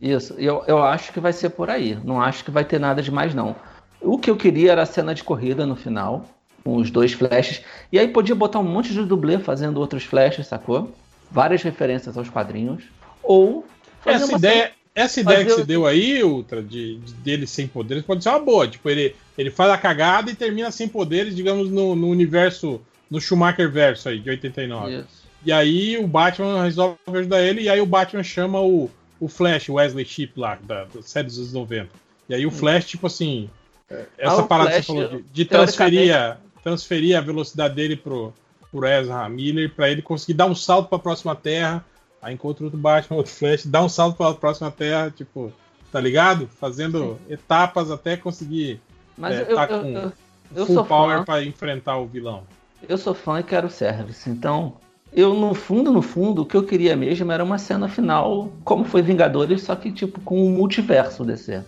Isso, 0.00 0.34
eu, 0.34 0.62
eu 0.66 0.82
acho 0.82 1.12
que 1.12 1.20
vai 1.20 1.32
ser 1.32 1.50
por 1.50 1.70
aí. 1.70 1.98
Não 2.04 2.20
acho 2.20 2.44
que 2.44 2.50
vai 2.50 2.64
ter 2.64 2.78
nada 2.78 3.00
demais, 3.02 3.34
não. 3.34 3.54
O 4.00 4.18
que 4.18 4.30
eu 4.30 4.36
queria 4.36 4.72
era 4.72 4.82
a 4.82 4.86
cena 4.86 5.14
de 5.14 5.24
corrida 5.24 5.64
no 5.64 5.76
final, 5.76 6.26
com 6.64 6.76
os 6.76 6.90
dois 6.90 7.12
flashes. 7.12 7.60
E 7.92 7.98
aí 7.98 8.08
podia 8.08 8.34
botar 8.34 8.58
um 8.58 8.64
monte 8.64 8.92
de 8.92 9.02
dublê 9.04 9.38
fazendo 9.38 9.78
outros 9.78 10.02
flashes, 10.04 10.46
sacou? 10.46 10.92
Várias 11.30 11.62
referências 11.62 12.16
aos 12.16 12.28
quadrinhos. 12.30 12.84
Ou. 13.22 13.66
Essa 14.06 14.34
ideia, 14.34 14.72
essa 14.94 15.20
ideia 15.20 15.38
que 15.38 15.44
fazer- 15.44 15.56
você 15.62 15.66
deu 15.66 15.86
aí, 15.86 16.22
Ultra, 16.22 16.62
de, 16.62 16.96
de- 16.98 17.14
dele 17.14 17.46
sem 17.46 17.66
poderes, 17.66 18.04
pode 18.04 18.22
ser 18.22 18.30
uma 18.30 18.38
boa. 18.38 18.66
Tipo, 18.66 18.88
ele, 18.90 19.14
ele 19.36 19.50
faz 19.50 19.70
a 19.70 19.78
cagada 19.78 20.30
e 20.30 20.34
termina 20.34 20.70
sem 20.70 20.88
poderes, 20.88 21.34
digamos, 21.36 21.70
no, 21.70 21.94
no 21.94 22.08
universo, 22.08 22.80
no 23.10 23.20
Schumacher 23.20 23.70
verso 23.70 24.08
aí, 24.08 24.18
de 24.18 24.30
89. 24.30 24.96
Isso. 25.00 25.24
E 25.44 25.52
aí 25.52 25.98
o 25.98 26.06
Batman 26.06 26.62
resolve 26.62 26.96
ajudar 27.08 27.42
ele, 27.42 27.62
e 27.62 27.68
aí 27.68 27.80
o 27.80 27.86
Batman 27.86 28.22
chama 28.22 28.60
o, 28.60 28.90
o 29.20 29.28
Flash, 29.28 29.68
Wesley 29.68 30.04
Chip 30.06 30.38
lá, 30.40 30.58
da, 30.62 30.84
da 30.84 31.02
série 31.02 31.26
dos 31.26 31.38
anos 31.38 31.52
90. 31.52 31.90
E 32.28 32.34
aí 32.34 32.46
o 32.46 32.50
Flash, 32.50 32.86
tipo 32.86 33.06
assim, 33.06 33.50
é, 33.90 34.04
essa 34.16 34.40
Ah, 34.40 34.44
parada 34.44 34.70
Flash, 34.70 34.86
que 34.86 34.92
você 34.92 35.02
falou, 35.06 35.20
de, 35.20 35.24
de 35.30 35.44
transferir, 35.44 36.16
a, 36.16 36.38
transferir 36.64 37.16
a 37.16 37.20
velocidade 37.20 37.74
dele 37.74 37.94
pro, 37.94 38.32
pro 38.72 38.86
Ezra 38.86 39.28
Miller, 39.28 39.72
pra 39.72 39.90
ele 39.90 40.00
conseguir 40.00 40.34
dar 40.34 40.46
um 40.46 40.54
salto 40.54 40.88
pra 40.88 40.98
próxima 40.98 41.36
Terra, 41.36 41.84
aí 42.20 42.34
encontra 42.34 42.64
outro 42.64 42.78
Batman, 42.78 43.18
outro 43.18 43.32
Flash, 43.32 43.66
dá 43.66 43.82
um 43.82 43.88
salto 43.88 44.16
pra 44.16 44.32
próxima 44.32 44.70
Terra, 44.70 45.12
tipo, 45.14 45.52
tá 45.92 46.00
ligado? 46.00 46.48
Fazendo 46.58 47.18
etapas 47.28 47.90
até 47.90 48.16
conseguir 48.16 48.80
Mas 49.16 49.36
é, 49.36 49.42
eu, 49.42 49.54
tá 49.54 49.66
eu, 49.66 49.80
com 49.80 49.86
eu, 49.86 50.12
eu 50.56 50.66
full 50.66 50.84
power 50.84 51.24
pra 51.24 51.44
enfrentar 51.44 51.98
o 51.98 52.06
vilão. 52.06 52.42
Eu 52.88 52.98
sou 52.98 53.14
fã 53.14 53.40
e 53.40 53.42
quero 53.42 53.70
service. 53.70 54.28
Então, 54.28 54.74
eu 55.12 55.32
no 55.34 55.54
fundo, 55.54 55.92
no 55.92 56.02
fundo, 56.02 56.42
o 56.42 56.46
que 56.46 56.56
eu 56.56 56.64
queria 56.64 56.96
mesmo 56.96 57.30
era 57.30 57.44
uma 57.44 57.58
cena 57.58 57.88
final, 57.88 58.50
como 58.64 58.84
foi 58.84 59.02
Vingadores, 59.02 59.62
só 59.62 59.76
que 59.76 59.92
tipo 59.92 60.20
com 60.20 60.44
o 60.44 60.50
multiverso 60.50 61.24
DC. 61.24 61.62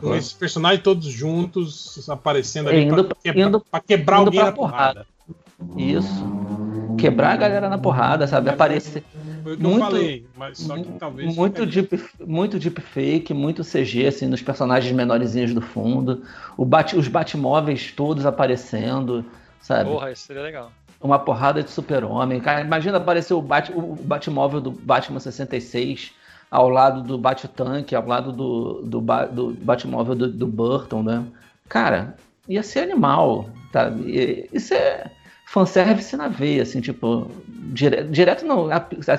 Com 0.00 0.14
esses 0.14 0.32
personagens 0.32 0.82
todos 0.82 1.06
juntos 1.06 2.08
aparecendo 2.08 2.68
ali 2.68 2.84
Indo- 2.84 3.04
pra, 3.04 3.16
quebra- 3.22 3.40
indo- 3.42 3.60
pra 3.60 3.80
quebrar 3.80 4.16
indo 4.20 4.26
alguém 4.26 4.40
pra 4.40 4.50
na 4.50 4.56
porrada. 4.56 5.06
Isso. 5.76 6.24
Quebrar 6.98 7.32
a 7.32 7.36
galera 7.36 7.68
na 7.68 7.78
porrada, 7.78 8.26
sabe? 8.26 8.50
Aparecer. 8.50 9.04
Foi 9.42 9.54
o 9.54 9.56
que 9.56 9.64
eu 9.64 9.70
Muito- 9.70 9.84
falei, 9.86 10.26
mas 10.36 10.58
só 10.58 10.74
que 10.76 10.84
talvez. 10.98 11.34
Muito 11.36 11.64
deep, 11.64 12.04
muito 12.26 12.58
fake, 12.80 13.32
muito 13.32 13.62
CG, 13.64 14.06
assim, 14.06 14.26
nos 14.26 14.42
personagens 14.42 14.92
menorzinhos 14.94 15.54
do 15.54 15.60
fundo. 15.60 16.22
O 16.56 16.64
Bat, 16.64 16.96
os 16.96 17.06
Batmóveis 17.08 17.92
todos 17.92 18.26
aparecendo, 18.26 19.24
sabe? 19.60 19.90
Porra, 19.90 20.10
isso 20.10 20.26
seria 20.26 20.42
legal. 20.42 20.72
Uma 21.00 21.18
porrada 21.20 21.62
de 21.62 21.70
super-homem. 21.70 22.40
Cara, 22.40 22.60
imagina 22.62 22.98
aparecer 22.98 23.32
o, 23.32 23.40
Bat, 23.40 23.70
o 23.72 23.94
Batmóvel 24.02 24.60
do 24.60 24.70
Batman 24.72 25.20
66 25.20 26.12
ao 26.50 26.68
lado 26.68 27.02
do 27.02 27.18
Bat-Tanque, 27.18 27.94
ao 27.94 28.06
lado 28.06 28.32
do, 28.32 28.82
do, 28.82 29.00
do 29.30 29.50
Batmóvel 29.60 30.14
do, 30.14 30.28
do 30.30 30.46
Burton, 30.46 31.02
né? 31.02 31.24
Cara, 31.68 32.16
ia 32.48 32.62
ser 32.62 32.80
animal, 32.80 33.50
tá? 33.72 33.90
E- 34.06 34.48
Isso 34.52 34.72
é 34.74 35.10
fanservice 35.46 36.16
na 36.16 36.28
veia, 36.28 36.62
assim, 36.62 36.80
tipo, 36.80 37.30
dire, 37.46 38.04
direto 38.04 38.44
no. 38.46 38.68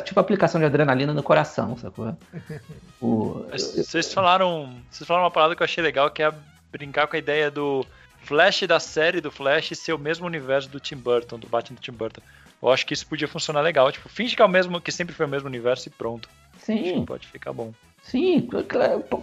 Tipo 0.04 0.20
aplicação 0.20 0.60
de 0.60 0.66
adrenalina 0.66 1.14
no 1.14 1.24
coração, 1.24 1.78
sacou? 1.78 2.16
O, 3.02 3.46
Vocês 3.54 4.12
falaram. 4.14 4.76
Vocês 4.92 5.08
falaram 5.08 5.24
uma 5.24 5.32
parada 5.32 5.56
que 5.56 5.62
eu 5.62 5.66
achei 5.66 5.82
legal, 5.82 6.12
que 6.12 6.22
é 6.22 6.34
brincar 6.70 7.08
com 7.08 7.16
a 7.16 7.20
ideia 7.20 7.50
do 7.50 7.86
Flash 8.24 8.64
da 8.68 8.78
série 8.78 9.22
do 9.22 9.32
Flash 9.32 9.70
ser 9.74 9.94
o 9.94 9.98
mesmo 9.98 10.26
universo 10.28 10.68
do 10.70 10.82
Tim 10.82 10.98
Burton, 10.98 11.40
do 11.40 11.48
Batman 11.48 11.76
do 11.76 11.82
Tim 11.82 11.94
Burton. 11.94 12.20
Eu 12.62 12.70
acho 12.70 12.86
que 12.86 12.94
isso 12.94 13.08
podia 13.08 13.26
funcionar 13.26 13.62
legal. 13.62 13.90
Tipo, 13.90 14.10
finge 14.10 14.36
que 14.36 14.42
é 14.42 14.46
o 14.46 14.50
mesmo, 14.50 14.82
que 14.82 14.92
sempre 14.92 15.16
foi 15.16 15.26
o 15.26 15.30
mesmo 15.30 15.48
universo 15.48 15.88
e 15.88 15.92
pronto. 15.92 16.28
Acho 16.62 16.66
sim, 16.66 17.00
que 17.02 17.06
pode 17.06 17.28
ficar 17.28 17.54
bom. 17.54 17.72
sim, 18.04 18.48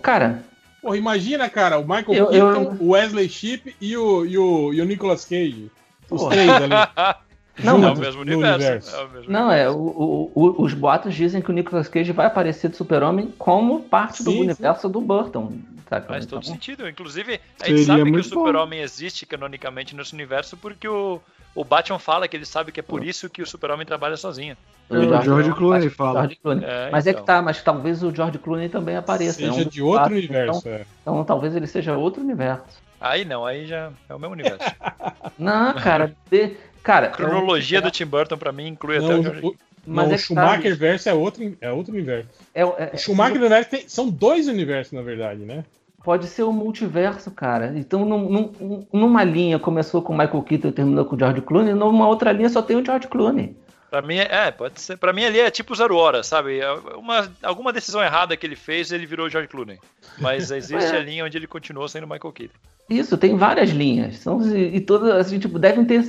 cara, 0.02 0.42
Porra, 0.82 0.96
imagina, 0.96 1.48
cara, 1.48 1.78
o 1.78 1.82
Michael 1.82 2.12
Eu- 2.14 2.28
Keaton, 2.28 2.62
eu- 2.62 2.76
o 2.80 2.88
Wesley 2.90 3.28
Shipp 3.28 3.74
e 3.80 3.96
o, 3.96 4.24
e, 4.24 4.38
o, 4.38 4.72
e 4.74 4.80
o 4.80 4.84
Nicolas 4.84 5.24
Cage. 5.24 5.70
Os 6.10 6.20
Porra. 6.22 6.30
três 6.36 6.50
ali. 6.50 6.74
Não, 7.64 7.72
É 7.76 7.78
o 7.78 7.82
juntos 7.82 8.00
mesmo 8.00 8.24
no 8.24 8.38
universo. 8.38 8.94
É 8.94 9.02
o 9.04 9.08
mesmo 9.10 9.32
Não, 9.32 9.50
é. 9.50 9.68
O, 9.70 9.74
o- 9.76 10.32
o- 10.34 10.62
os 10.62 10.74
boatos 10.74 11.14
dizem 11.14 11.40
que 11.40 11.48
o 11.50 11.54
Nicolas 11.54 11.88
Cage 11.88 12.12
vai 12.12 12.26
aparecer 12.26 12.70
de 12.70 12.76
Super-Homem 12.76 13.32
como 13.38 13.80
parte 13.82 14.22
do 14.22 14.30
Sim, 14.30 14.36
sim. 14.36 14.42
universo 14.42 14.88
do 14.90 15.00
Burton. 15.00 15.54
Sabe? 15.88 16.06
Faz 16.06 16.26
todo 16.26 16.42
Então, 16.42 16.52
sentido. 16.52 16.86
Inclusive, 16.88 17.40
a 17.58 17.64
Seria 17.64 17.76
gente 17.78 17.86
sabe 17.86 18.12
que 18.12 18.18
o. 18.18 18.24
Super-Homem 18.24 18.80
existe 18.80 19.24
canonicamente 19.24 19.96
nesse 19.96 20.12
universo 20.12 20.54
porque 20.58 20.86
o, 20.86 21.18
o 21.56 21.64
Batman 21.64 21.98
fala 21.98 22.28
que 22.28 22.36
ele 22.36 22.44
sabe 22.44 22.70
que 22.70 22.78
é 22.78 22.82
por 22.82 23.02
isso 23.02 23.28
que 23.28 23.42
o 23.42 23.46
Super-Homem 23.46 23.84
trabalha 23.86 24.16
sozinho. 24.16 24.56
o 24.88 24.94
O 24.96 25.22
George 25.22 25.52
Clooney 25.52 25.88
fala. 25.90 26.20
George 26.20 26.36
Clooney. 26.36 26.64
É, 26.64 26.90
Mas 26.92 27.06
é 27.06 27.10
então. 27.10 27.22
que 27.22 27.26
tá, 27.26 27.42
mas 27.42 27.62
talvez 27.62 28.02
o 28.02 28.14
George 28.14 28.38
Clooney 28.38 28.68
também 28.68 28.96
apareça. 28.96 29.42
é 29.42 29.48
um 29.50 29.52
Seja 29.54 29.64
dos 29.64 29.74
de 29.74 29.82
outro 29.82 29.98
boatos, 30.10 30.18
universo. 30.18 30.58
Então, 30.60 30.72
é. 30.72 30.84
então 31.02 31.24
talvez 31.24 31.56
ele 31.56 31.66
seja 31.66 31.96
outro 31.96 32.22
universo. 32.22 32.62
Aí 33.00 33.24
não, 33.24 33.44
aí 33.44 33.66
já 33.66 33.90
é 34.08 34.14
o 34.14 34.18
meu 34.18 34.30
universo. 34.30 34.58
Não, 35.38 35.74
cara. 35.74 36.14
de- 36.30 36.56
cara, 36.82 37.08
A 37.08 37.10
cronologia 37.10 37.78
é 37.78 37.80
um- 37.80 37.84
do 37.84 37.90
Tim 37.90 38.06
Burton 38.06 38.38
pra 38.38 38.52
mim 38.52 38.68
inclui 38.68 38.96
até 38.98 39.08
Não, 39.08 39.20
o 39.20 39.22
George 39.22 39.40
o, 39.46 39.54
Mas 39.86 40.04
não, 40.06 40.12
é 40.12 40.14
o 40.14 40.18
que 40.18 40.18
Schumacher 40.24 40.72
tá, 40.72 40.78
verso 40.78 41.08
é 41.08 41.14
outro, 41.14 41.56
é 41.60 41.70
outro 41.72 41.92
universo. 41.92 42.28
é, 42.54 42.62
é- 42.62 42.90
O 42.94 42.98
Schumacher 42.98 43.36
universo 43.36 43.70
tem, 43.70 43.88
são 43.88 44.08
dois 44.08 44.48
universos, 44.48 44.92
na 44.92 45.02
verdade, 45.02 45.40
né? 45.44 45.64
Pode 46.06 46.28
ser 46.28 46.44
o 46.44 46.52
multiverso, 46.52 47.32
cara. 47.32 47.72
Então, 47.74 48.04
num- 48.04 48.30
num- 48.30 48.86
numa 48.92 49.24
linha 49.24 49.58
começou 49.58 50.00
com 50.00 50.12
o 50.14 50.16
Michael 50.16 50.42
Keaton 50.42 50.68
e 50.68 50.72
terminou 50.72 51.04
com 51.04 51.16
o 51.16 51.18
George 51.18 51.40
Clooney, 51.40 51.74
numa 51.74 52.06
outra 52.06 52.30
linha 52.30 52.48
só 52.48 52.62
tem 52.62 52.76
o 52.76 52.84
George 52.84 53.08
Clooney. 53.08 53.56
Pra 53.90 54.00
mim, 54.02 54.14
é, 54.16 54.28
é, 54.46 54.50
pode 54.52 54.80
ser. 54.80 54.96
Pra 54.98 55.12
mim 55.12 55.24
ali 55.24 55.40
é 55.40 55.50
tipo 55.50 55.74
zero 55.74 55.96
hora, 55.96 56.22
sabe? 56.22 56.60
É 56.60 56.70
Uma, 56.96 57.28
alguma 57.42 57.72
decisão 57.72 58.00
errada 58.00 58.36
que 58.36 58.46
ele 58.46 58.54
fez, 58.54 58.92
ele 58.92 59.04
virou 59.04 59.28
George 59.28 59.48
Clooney. 59.48 59.78
Mas 60.20 60.50
existe 60.52 60.94
É. 60.94 60.96
a 60.96 61.00
linha 61.02 61.24
onde 61.24 61.36
ele 61.36 61.46
continuou 61.48 61.88
sendo 61.88 62.06
Michael 62.06 62.32
Keaton. 62.32 62.54
Isso, 62.88 63.18
tem 63.18 63.36
várias 63.36 63.70
linhas. 63.70 64.18
São, 64.18 64.40
e 64.56 64.80
todas, 64.80 65.10
assim, 65.12 65.40
tipo, 65.40 65.58
devem 65.58 65.84
ter. 65.84 66.04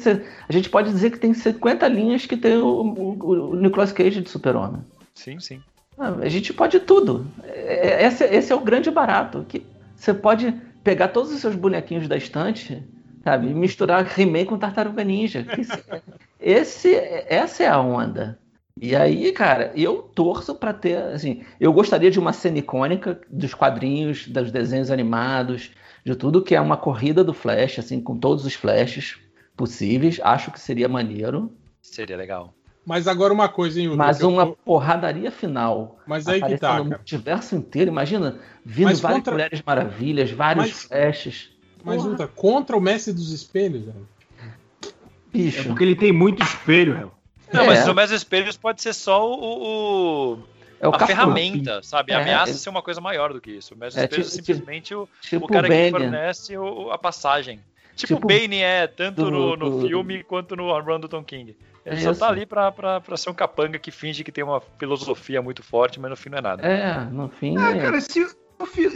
A 0.47 0.53
gente 0.53 0.69
pode 0.69 0.91
dizer 0.91 1.09
que 1.09 1.17
tem 1.17 1.33
50 1.33 1.87
linhas 1.87 2.23
que 2.27 2.37
tem 2.37 2.55
o, 2.57 2.67
o- 2.67 3.49
o 3.51 3.55
Nicolas 3.55 3.91
Cage 3.91 4.21
de 4.21 4.29
Super-Homem. 4.29 4.81
Sim, 5.15 5.39
sim. 5.39 5.59
Ah, 5.97 6.13
A 6.21 6.29
gente 6.29 6.53
pode 6.53 6.79
tudo. 6.81 7.25
É- 7.43 8.05
Esse, 8.05 8.23
esse 8.25 8.53
é 8.53 8.55
o 8.55 8.59
grande 8.59 8.91
barato. 8.91 9.43
Que 9.49 9.65
você 9.97 10.13
pode 10.13 10.53
pegar 10.83 11.09
todos 11.09 11.31
os 11.33 11.41
seus 11.41 11.55
bonequinhos 11.55 12.07
da 12.07 12.15
estante, 12.15 12.81
sabe, 13.23 13.47
e 13.47 13.53
misturar 13.53 14.07
He-Man 14.17 14.45
com 14.45 14.57
Tartaruga 14.57 15.03
Ninja. 15.03 15.45
Esse, 16.39 16.95
essa 17.27 17.63
é 17.63 17.67
a 17.67 17.81
onda. 17.81 18.39
E 18.79 18.95
aí, 18.95 19.31
cara, 19.31 19.71
eu 19.75 20.03
torço 20.03 20.53
pra 20.53 20.71
ter, 20.71 20.97
assim, 20.97 21.43
eu 21.59 21.73
gostaria 21.73 22.11
de 22.11 22.19
uma 22.19 22.31
cena 22.31 22.59
icônica 22.59 23.19
dos 23.27 23.55
quadrinhos, 23.55 24.27
dos 24.27 24.51
desenhos 24.51 24.91
animados, 24.91 25.71
de 26.05 26.15
tudo 26.15 26.43
que 26.43 26.55
é 26.55 26.61
uma 26.61 26.77
corrida 26.77 27.23
do 27.23 27.33
Flash, 27.33 27.79
assim, 27.79 27.99
com 27.99 28.17
todos 28.17 28.45
os 28.45 28.53
flashes 28.53 29.17
possíveis. 29.57 30.19
Acho 30.23 30.51
que 30.51 30.59
seria 30.59 30.87
maneiro. 30.87 31.51
Seria 31.81 32.15
legal. 32.15 32.53
Mas 32.87 33.05
agora 33.05 33.33
uma 33.33 33.49
coisa, 33.49 33.81
hein, 33.81 33.89
Udo, 33.89 33.97
Mas 33.97 34.17
que 34.19 34.23
eu 34.23 34.29
uma 34.29 34.45
tô- 34.45 34.57
porradaria 34.63 35.29
final. 35.29 35.99
Mas 36.07 36.25
aí 36.25 36.41
que 36.41 36.57
tá, 36.57 36.77
no 36.77 36.83
cara. 36.85 36.97
multiverso 36.97 37.53
inteiro, 37.53 37.91
imagina, 37.91 38.39
vindo 38.63 38.85
Mas 38.85 39.01
várias 39.01 39.17
contra- 39.19 39.33
Mulheres 39.33 39.61
Maravilhas, 39.65 40.31
vários 40.31 40.67
Mas- 40.67 40.83
flashes. 40.83 41.49
Mas, 41.83 42.01
Porra. 42.01 42.13
Uta, 42.13 42.27
contra 42.27 42.77
o 42.77 42.79
mestre 42.79 43.11
dos 43.11 43.31
espelhos, 43.33 43.83
velho. 43.83 44.07
É 44.83 44.87
Bicho. 45.29 45.67
porque 45.67 45.83
ele 45.83 45.95
tem 45.95 46.13
muito 46.13 46.41
espelho, 46.41 46.95
Hel. 46.97 47.11
Não, 47.51 47.63
É. 47.63 47.67
mas 47.67 47.87
o 47.87 47.93
Mestre 47.93 48.15
Espelhos 48.17 48.55
pode 48.57 48.81
ser 48.81 48.93
só 48.93 49.29
o, 49.29 50.33
o- 50.33 50.39
É 50.79 50.87
o 50.87 50.91
a 50.91 50.97
Cafu. 50.97 51.07
ferramenta, 51.07 51.81
sabe? 51.83 52.11
É, 52.11 52.15
Ameaça 52.15 52.51
é- 52.51 52.55
ser 52.55 52.69
uma 52.69 52.81
coisa 52.81 52.99
maior 53.01 53.31
do 53.33 53.39
que 53.41 53.51
isso. 53.51 53.73
O 53.73 53.77
Mestre 53.77 54.01
É, 54.01 54.05
Espelhos 54.05 54.27
é 54.27 54.31
tipo- 54.31 54.45
simplesmente 54.45 54.95
o, 54.95 55.07
Tipo 55.21 55.45
o 55.45 55.47
cara 55.49 55.67
o 55.67 55.69
que 55.69 55.75
Bane. 55.75 55.91
fornece 55.91 56.57
o- 56.57 56.91
a 56.91 56.97
passagem. 56.97 57.59
Tipo, 57.95 58.15
Tipo 58.15 58.25
o 58.25 58.27
Bane 58.27 58.57
é 58.61 58.85
tanto 58.87 59.23
do- 59.25 59.31
no, 59.31 59.55
no 59.57 59.69
do- 59.81 59.87
filme 59.87 60.23
quanto 60.23 60.55
no 60.55 60.77
run 60.79 60.99
do 60.99 61.07
Tom 61.09 61.23
King. 61.23 61.55
Ele 61.87 62.01
só 62.01 62.11
Isso. 62.11 62.19
tá 62.19 62.27
ali 62.27 62.45
pra, 62.45 62.71
pra, 62.71 62.99
pra 62.99 63.15
ser 63.15 63.29
um 63.29 63.33
capanga 63.33 63.79
que 63.79 63.91
finge 63.91 64.23
que 64.23 64.31
tem 64.31 64.43
uma 64.43 64.61
filosofia 64.77 65.41
muito 65.41 65.63
forte, 65.63 65.99
mas 65.99 66.09
no 66.09 66.17
fim 66.17 66.29
não 66.29 66.37
é 66.37 66.41
nada. 66.41 66.67
É, 66.67 66.99
no 67.11 67.29
fim. 67.29 67.55
Ah, 67.57 67.71
é- 67.71 67.79
cara, 67.79 68.01
se, 68.01 68.27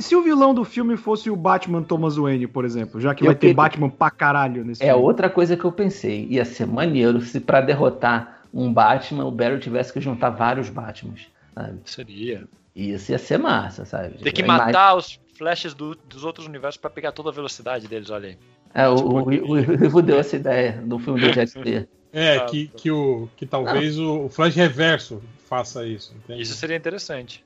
se 0.02 0.16
o 0.16 0.22
vilão 0.22 0.54
do 0.54 0.66
filme 0.66 0.98
fosse 0.98 1.30
o 1.30 1.36
Batman 1.36 1.82
Thomas 1.84 2.18
Wayne, 2.18 2.48
por 2.48 2.66
exemplo, 2.66 3.00
já 3.00 3.16
que 3.16 3.24
Eu 3.24 3.28
vai 3.28 3.36
ter 3.36 3.54
Batman 3.54 3.90
pra 3.90 4.12
caralho 4.12 4.66
nesse 4.66 4.84
É 4.84 4.88
filme. 4.88 5.02
outra 5.04 5.30
coisa 5.30 5.56
que 5.56 5.64
eu 5.64 5.72
pensei. 5.72 6.28
Ia 6.30 6.44
ser 6.44 6.68
maneiro 6.68 7.22
se 7.22 7.40
pra 7.40 7.62
derrotar 7.62 8.42
um 8.54 8.74
Batman, 8.74 9.24
o 9.26 9.32
Barry 9.32 9.60
tivesse 9.60 9.94
que 9.94 10.02
juntar 10.02 10.30
vários 10.32 10.70
Batmans. 10.70 11.28
Sabe? 11.56 11.80
Seria. 11.86 12.44
Isso 12.76 13.12
ia 13.12 13.18
ser 13.18 13.38
massa, 13.38 13.86
sabe? 13.86 14.18
Tem 14.22 14.34
que 14.34 14.42
imagem- 14.42 14.66
matar 14.68 14.96
os 14.96 15.20
flashes 15.38 15.74
do- 15.74 15.96
dos 16.10 16.24
outros 16.26 16.46
universos 16.46 16.80
pra 16.80 16.90
pegar 16.90 17.12
toda 17.14 17.30
a 17.30 17.34
velocidade 17.34 17.88
deles, 17.88 18.10
olha 18.10 18.30
aí. 18.30 18.38
É, 18.74 18.88
o, 18.88 18.96
Tipo, 18.96 19.94
o, 19.94 19.98
o, 19.98 20.02
deu 20.02 20.18
essa 20.20 20.36
ideia 20.38 20.82
no 20.86 20.98
filme 21.00 21.20
do 21.20 21.32
Jet 21.34 21.58
Li. 21.60 21.88
É, 22.14 22.38
Ah, 22.38 22.46
que, 22.46 22.68
que, 22.68 22.92
o, 22.92 23.30
que 23.38 23.46
talvez 23.46 23.98
o, 23.98 24.26
o 24.26 24.30
Flash 24.30 24.56
Reverso 24.56 25.22
faça 25.48 25.86
isso. 25.88 26.14
entende? 26.16 26.42
Isso 26.42 26.54
seria 26.56 26.76
interessante. 26.76 27.44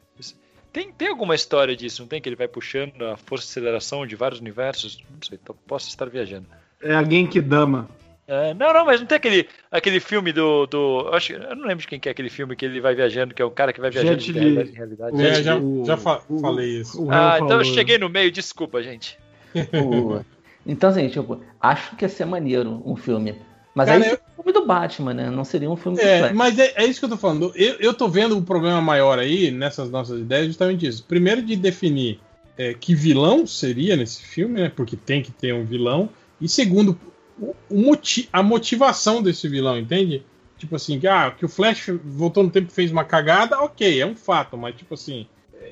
Tem, 0.73 0.91
tem 0.91 1.07
alguma 1.07 1.35
história 1.35 1.73
disso, 1.75 2.01
não 2.01 2.07
tem? 2.09 2.19
Que 2.21 2.27
ele 2.27 2.35
vai 2.35 2.49
puxando 2.49 3.01
a 3.05 3.15
força 3.15 3.45
de 3.45 3.51
aceleração 3.51 4.05
de 4.05 4.13
vários 4.15 4.41
universos? 4.41 4.97
Não 5.09 5.21
sei, 5.21 5.37
tô- 5.37 5.53
posso 5.53 5.87
estar 5.87 6.09
viajando. 6.09 6.47
É 6.81 6.93
alguém 6.95 7.25
que 7.25 7.39
dama. 7.39 7.87
É, 8.27 8.53
não, 8.55 8.73
não, 8.73 8.85
mas 8.85 8.99
não 8.99 9.07
tem 9.07 9.15
aquele, 9.17 9.47
aquele 9.71 9.99
filme 10.01 10.33
do. 10.33 10.65
do 10.65 11.01
eu, 11.07 11.13
acho, 11.13 11.31
eu 11.31 11.55
não 11.55 11.63
lembro 11.67 11.77
de 11.83 11.87
quem 11.87 11.99
que 11.99 12.09
é 12.09 12.11
aquele 12.11 12.29
filme 12.29 12.55
que 12.57 12.65
ele 12.65 12.81
vai 12.81 12.93
viajando, 12.95 13.33
que 13.33 13.41
é 13.41 13.45
um 13.45 13.51
cara 13.51 13.71
que 13.71 13.79
vai 13.79 13.89
viajando 13.91 14.19
Jet 14.19 14.25
de 14.25 14.31
Li. 14.33 14.39
realidade 14.39 14.69
em 14.71 14.73
realidade. 14.75 15.21
É, 15.25 15.43
já, 15.43 15.55
o- 15.57 15.85
já 15.85 15.95
fa- 15.95 16.21
o- 16.27 16.39
falei 16.39 16.81
isso. 16.81 17.01
O 17.01 17.09
Ah, 17.11 17.37
Hel 17.37 17.45
então 17.45 17.57
eu 17.59 17.63
falou. 17.63 17.75
cheguei 17.75 17.97
no 17.99 18.09
meio, 18.09 18.31
desculpa, 18.31 18.81
gente. 18.83 19.17
O- 19.73 20.25
Então, 20.65 20.89
assim, 20.89 21.07
tipo, 21.07 21.41
acho 21.61 21.95
que 21.95 22.03
ia 22.03 22.09
ser 22.09 22.25
maneiro 22.25 22.81
um 22.83 22.95
filme. 22.97 23.39
Mas 23.75 23.87
Cara, 23.87 24.03
aí 24.03 24.09
eu- 24.11 24.34
filme 24.45 24.59
do 24.59 24.65
Batman, 24.65 25.13
né? 25.13 25.29
Não 25.29 25.43
seria 25.43 25.69
um 25.69 25.75
filme 25.75 25.97
do 25.97 26.03
É, 26.03 26.19
Flash. 26.19 26.31
mas 26.33 26.59
é, 26.59 26.73
é 26.75 26.85
isso 26.85 26.99
que 26.99 27.05
eu 27.05 27.09
tô 27.09 27.17
falando. 27.17 27.51
Eu, 27.55 27.75
eu 27.79 27.93
tô 27.93 28.07
vendo 28.07 28.37
o 28.37 28.41
problema 28.41 28.79
maior 28.81 29.17
aí, 29.19 29.51
nessas 29.51 29.89
nossas 29.89 30.19
ideias, 30.19 30.47
justamente 30.47 30.85
isso. 30.85 31.03
Primeiro, 31.03 31.41
de 31.41 31.55
definir 31.55 32.19
é, 32.57 32.73
que 32.73 32.93
vilão 32.95 33.45
seria 33.45 33.95
nesse 33.95 34.21
filme, 34.23 34.61
né? 34.61 34.71
Porque 34.73 34.95
tem 34.95 35.21
que 35.21 35.31
ter 35.31 35.53
um 35.53 35.65
vilão. 35.65 36.09
E 36.39 36.47
segundo, 36.47 36.97
o, 37.39 37.55
o 37.69 37.77
moti- 37.81 38.29
a 38.31 38.43
motivação 38.43 39.21
desse 39.21 39.47
vilão, 39.47 39.77
entende? 39.77 40.23
Tipo 40.57 40.75
assim, 40.77 40.99
que, 40.99 41.07
ah, 41.07 41.31
que 41.37 41.43
o 41.45 41.49
Flash 41.49 41.87
voltou 42.03 42.43
no 42.43 42.49
tempo 42.49 42.69
e 42.71 42.73
fez 42.73 42.91
uma 42.91 43.03
cagada, 43.03 43.59
ok, 43.59 43.99
é 43.99 44.05
um 44.05 44.15
fato, 44.15 44.57
mas 44.57 44.75
tipo 44.75 44.93
assim, 44.93 45.27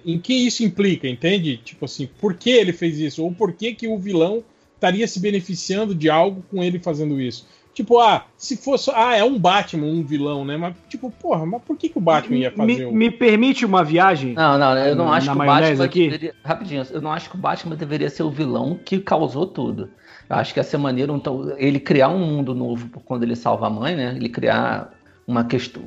em 0.06 0.19
que 0.19 0.33
isso 0.33 0.61
implica, 0.63 1.07
entende? 1.07 1.56
Tipo 1.57 1.85
assim, 1.85 2.06
por 2.19 2.33
que 2.33 2.49
ele 2.49 2.73
fez 2.73 2.99
isso? 2.99 3.23
Ou 3.23 3.31
por 3.31 3.53
que, 3.53 3.73
que 3.73 3.88
o 3.88 3.97
vilão 3.97 4.43
estaria 4.75 5.07
se 5.07 5.22
beneficiando 5.22 5.95
de 5.95 6.09
algo 6.09 6.43
com 6.51 6.61
ele 6.61 6.79
fazendo 6.79 7.19
isso? 7.22 7.47
Tipo, 7.73 7.99
ah, 7.99 8.25
se 8.38 8.56
fosse. 8.56 8.91
Ah, 8.93 9.15
é 9.17 9.23
um 9.23 9.39
Batman, 9.39 9.88
um 9.88 10.03
vilão, 10.03 10.45
né? 10.45 10.56
Mas, 10.57 10.75
tipo, 10.88 11.09
porra, 11.09 11.43
mas 11.45 11.61
por 11.63 11.75
que, 11.75 11.89
que 11.89 11.97
o 11.97 12.01
Batman 12.01 12.38
ia 12.38 12.51
fazer 12.51 12.67
Me, 12.67 12.85
um. 12.85 12.91
me 12.91 13.09
permite 13.09 13.65
uma 13.65 13.83
viagem? 13.83 14.33
Não, 14.33 14.59
não, 14.59 14.77
eu 14.77 14.95
não 14.95 15.06
Na 15.06 15.15
acho 15.15 15.31
que 15.31 15.35
o 15.35 15.39
Batman 15.39 15.83
aqui? 15.83 16.03
deveria. 16.06 16.35
Rapidinho, 16.43 16.85
eu 16.91 17.01
não 17.01 17.11
acho 17.11 17.29
que 17.31 17.35
o 17.35 17.39
Batman 17.39 17.75
deveria 17.75 18.09
ser 18.09 18.23
o 18.23 18.29
vilão 18.29 18.79
que 18.85 18.99
causou 18.99 19.47
tudo. 19.47 19.89
Eu 20.29 20.35
acho 20.35 20.53
que 20.53 20.59
ia 20.59 20.63
ser 20.63 20.77
maneiro 20.77 21.15
então, 21.15 21.51
ele 21.57 21.79
criar 21.79 22.09
um 22.09 22.19
mundo 22.19 22.53
novo 22.53 22.89
quando 23.06 23.23
ele 23.23 23.35
salva 23.35 23.67
a 23.67 23.69
mãe, 23.69 23.95
né? 23.95 24.13
Ele 24.15 24.29
criar 24.29 24.91
uma 25.27 25.43
questão. 25.43 25.81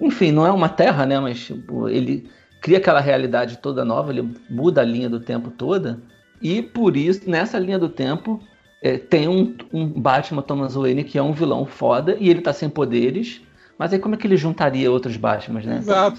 Enfim, 0.00 0.32
não 0.32 0.44
é 0.44 0.50
uma 0.50 0.68
terra, 0.68 1.06
né? 1.06 1.18
Mas 1.20 1.38
tipo, 1.38 1.88
ele 1.88 2.28
cria 2.60 2.78
aquela 2.78 3.00
realidade 3.00 3.58
toda 3.58 3.84
nova, 3.84 4.12
ele 4.12 4.28
muda 4.50 4.80
a 4.80 4.84
linha 4.84 5.08
do 5.08 5.20
tempo 5.20 5.50
toda. 5.50 6.00
E 6.42 6.60
por 6.60 6.96
isso, 6.96 7.30
nessa 7.30 7.58
linha 7.58 7.78
do 7.78 7.88
tempo, 7.88 8.40
é, 8.82 8.98
tem 8.98 9.28
um, 9.28 9.56
um 9.72 9.86
Batman 9.86 10.42
Thomas 10.42 10.74
Wayne 10.74 11.04
que 11.04 11.18
é 11.18 11.22
um 11.22 11.32
vilão 11.32 11.66
foda 11.66 12.16
e 12.20 12.28
ele 12.28 12.40
tá 12.40 12.52
sem 12.52 12.68
poderes. 12.68 13.40
Mas 13.78 13.92
aí 13.92 13.98
como 13.98 14.14
é 14.14 14.18
que 14.18 14.26
ele 14.26 14.36
juntaria 14.36 14.90
outros 14.90 15.16
Batmans, 15.16 15.66
né? 15.66 15.78
Exato. 15.78 16.18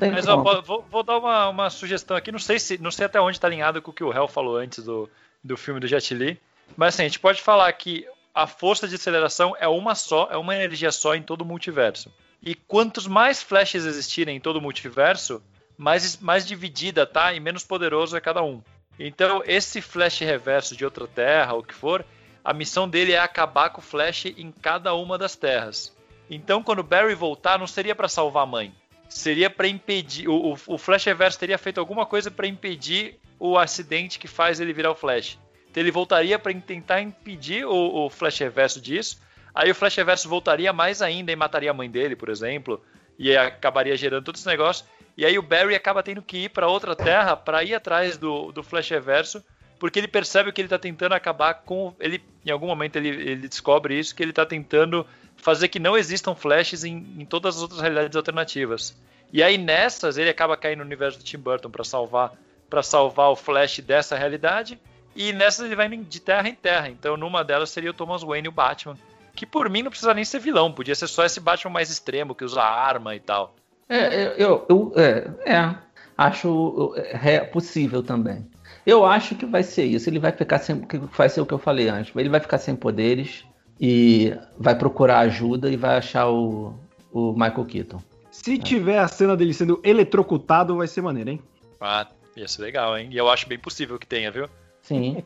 Tem 0.00 0.10
Mas 0.10 0.26
ó, 0.26 0.42
como. 0.42 0.62
vou, 0.62 0.84
vou 0.90 1.02
dar 1.02 1.18
uma, 1.18 1.48
uma 1.48 1.70
sugestão 1.70 2.16
aqui, 2.16 2.32
não 2.32 2.40
sei 2.40 2.58
se 2.58 2.78
não 2.78 2.90
sei 2.90 3.06
até 3.06 3.20
onde 3.20 3.38
tá 3.38 3.46
alinhado 3.46 3.80
com 3.80 3.90
o 3.90 3.94
que 3.94 4.02
o 4.02 4.12
Hell 4.12 4.26
falou 4.26 4.56
antes 4.56 4.84
do, 4.84 5.08
do 5.42 5.56
filme 5.56 5.78
do 5.78 5.86
Jet 5.86 6.12
Li. 6.12 6.40
Mas 6.76 6.94
assim, 6.94 7.02
a 7.02 7.06
gente 7.06 7.20
pode 7.20 7.40
falar 7.40 7.72
que 7.72 8.04
a 8.34 8.46
força 8.46 8.86
de 8.86 8.96
aceleração 8.96 9.54
é 9.58 9.68
uma 9.68 9.94
só, 9.94 10.28
é 10.30 10.36
uma 10.36 10.54
energia 10.54 10.90
só 10.90 11.14
em 11.14 11.22
todo 11.22 11.42
o 11.42 11.44
multiverso. 11.44 12.12
E 12.42 12.54
quantos 12.54 13.06
mais 13.06 13.42
flashes 13.42 13.84
existirem 13.84 14.36
em 14.36 14.40
todo 14.40 14.56
o 14.56 14.62
multiverso, 14.62 15.42
mais, 15.76 16.18
mais 16.18 16.46
dividida 16.46 17.06
tá 17.06 17.32
e 17.32 17.40
menos 17.40 17.64
poderoso 17.64 18.16
é 18.16 18.20
cada 18.20 18.42
um. 18.42 18.62
Então, 18.98 19.42
esse 19.46 19.80
flash 19.80 20.20
reverso 20.20 20.76
de 20.76 20.84
outra 20.84 21.06
terra, 21.06 21.54
ou 21.54 21.60
o 21.60 21.64
que 21.64 21.74
for, 21.74 22.04
a 22.44 22.52
missão 22.52 22.88
dele 22.88 23.12
é 23.12 23.18
acabar 23.18 23.70
com 23.70 23.80
o 23.80 23.84
flash 23.84 24.26
em 24.26 24.50
cada 24.50 24.94
uma 24.94 25.16
das 25.16 25.36
terras. 25.36 25.96
Então, 26.30 26.62
quando 26.62 26.82
Barry 26.82 27.14
voltar, 27.14 27.58
não 27.58 27.66
seria 27.66 27.94
para 27.94 28.08
salvar 28.08 28.42
a 28.42 28.46
mãe. 28.46 28.74
Seria 29.08 29.48
para 29.48 29.66
impedir. 29.66 30.28
O, 30.28 30.52
o, 30.52 30.58
o 30.66 30.78
Flash 30.78 31.04
Reverso 31.04 31.38
teria 31.38 31.56
feito 31.56 31.80
alguma 31.80 32.04
coisa 32.04 32.30
para 32.30 32.46
impedir 32.46 33.18
o 33.38 33.56
acidente 33.56 34.18
que 34.18 34.28
faz 34.28 34.60
ele 34.60 34.72
virar 34.72 34.90
o 34.90 34.94
Flash. 34.94 35.38
Então 35.70 35.82
ele 35.82 35.90
voltaria 35.90 36.38
para 36.38 36.52
tentar 36.54 37.00
impedir 37.00 37.64
o, 37.64 38.06
o 38.06 38.10
Flash 38.10 38.38
Reverso 38.38 38.80
disso. 38.80 39.18
Aí 39.54 39.70
o 39.70 39.74
Flash 39.74 39.96
Reverso 39.96 40.28
voltaria 40.28 40.72
mais 40.72 41.00
ainda 41.00 41.32
e 41.32 41.36
mataria 41.36 41.70
a 41.70 41.74
mãe 41.74 41.90
dele, 41.90 42.14
por 42.14 42.28
exemplo. 42.28 42.82
E 43.18 43.34
acabaria 43.34 43.96
gerando 43.96 44.24
todo 44.24 44.36
esse 44.36 44.46
negócio. 44.46 44.84
E 45.18 45.26
aí 45.26 45.38
o 45.38 45.42
Barry 45.42 45.74
acaba 45.74 46.02
tendo 46.02 46.22
que 46.22 46.44
ir 46.44 46.48
para 46.48 46.68
outra 46.68 46.96
terra 46.96 47.36
para 47.36 47.62
ir 47.62 47.74
atrás 47.74 48.16
do, 48.16 48.52
do 48.52 48.62
Flash 48.62 48.88
Reverso 48.88 49.44
porque 49.78 49.98
ele 49.98 50.08
percebe 50.08 50.52
que 50.52 50.60
ele 50.60 50.68
tá 50.68 50.78
tentando 50.78 51.14
acabar 51.14 51.54
com. 51.54 51.94
Ele, 52.00 52.22
em 52.44 52.50
algum 52.50 52.66
momento 52.66 52.96
ele, 52.96 53.08
ele 53.08 53.48
descobre 53.48 53.98
isso, 53.98 54.14
que 54.14 54.22
ele 54.22 54.32
tá 54.32 54.44
tentando 54.44 55.06
fazer 55.36 55.68
que 55.68 55.78
não 55.78 55.96
existam 55.96 56.34
flashes 56.34 56.82
em, 56.82 56.96
em 57.18 57.24
todas 57.24 57.56
as 57.56 57.62
outras 57.62 57.80
realidades 57.80 58.16
alternativas. 58.16 58.96
E 59.32 59.42
aí 59.42 59.56
nessas 59.56 60.18
ele 60.18 60.30
acaba 60.30 60.56
caindo 60.56 60.80
no 60.80 60.84
universo 60.84 61.18
do 61.18 61.24
Tim 61.24 61.38
Burton 61.38 61.70
para 61.70 61.84
salvar 61.84 62.32
para 62.68 62.82
salvar 62.82 63.30
o 63.30 63.36
Flash 63.36 63.78
dessa 63.80 64.16
realidade. 64.16 64.78
E 65.14 65.32
nessas 65.32 65.64
ele 65.64 65.76
vai 65.76 65.88
de 65.88 66.20
terra 66.20 66.48
em 66.48 66.54
terra. 66.54 66.88
Então 66.88 67.16
numa 67.16 67.44
delas 67.44 67.70
seria 67.70 67.90
o 67.90 67.94
Thomas 67.94 68.22
Wayne 68.22 68.46
e 68.46 68.48
o 68.48 68.52
Batman, 68.52 68.96
que 69.34 69.46
por 69.46 69.70
mim 69.70 69.82
não 69.82 69.90
precisa 69.90 70.12
nem 70.12 70.24
ser 70.24 70.40
vilão, 70.40 70.72
podia 70.72 70.94
ser 70.94 71.06
só 71.06 71.24
esse 71.24 71.40
Batman 71.40 71.72
mais 71.72 71.90
extremo 71.90 72.34
que 72.34 72.44
usa 72.44 72.62
arma 72.62 73.14
e 73.14 73.20
tal. 73.20 73.54
É, 73.88 74.34
eu, 74.36 74.66
eu 74.68 74.92
é, 74.96 75.30
é, 75.46 75.74
acho 76.16 76.94
é, 76.96 77.40
possível 77.40 78.02
também. 78.02 78.46
Eu 78.84 79.04
acho 79.04 79.34
que 79.34 79.46
vai 79.46 79.62
ser 79.62 79.84
isso. 79.84 80.08
Ele 80.08 80.18
vai 80.18 80.32
ficar 80.32 80.58
sem, 80.58 80.80
que 80.80 80.98
vai 80.98 81.28
ser 81.28 81.40
o 81.40 81.46
que 81.46 81.54
eu 81.54 81.58
falei 81.58 81.88
antes. 81.88 82.14
Ele 82.14 82.28
vai 82.28 82.40
ficar 82.40 82.58
sem 82.58 82.76
poderes 82.76 83.44
e 83.80 84.34
vai 84.58 84.76
procurar 84.76 85.20
ajuda 85.20 85.70
e 85.70 85.76
vai 85.76 85.96
achar 85.96 86.28
o, 86.28 86.74
o 87.12 87.32
Michael 87.32 87.64
Keaton. 87.64 88.02
Se 88.30 88.58
tiver 88.58 88.98
a 88.98 89.08
cena 89.08 89.36
dele 89.36 89.52
sendo 89.52 89.80
eletrocutado, 89.82 90.76
vai 90.76 90.86
ser 90.86 91.02
maneiro, 91.02 91.30
hein? 91.30 91.42
Ah, 91.80 92.06
ia 92.36 92.48
ser 92.48 92.62
legal, 92.62 92.96
hein? 92.96 93.08
E 93.10 93.16
eu 93.16 93.28
acho 93.28 93.48
bem 93.48 93.58
possível 93.58 93.98
que 93.98 94.06
tenha, 94.06 94.30
viu? 94.30 94.48
Sim. 94.82 95.22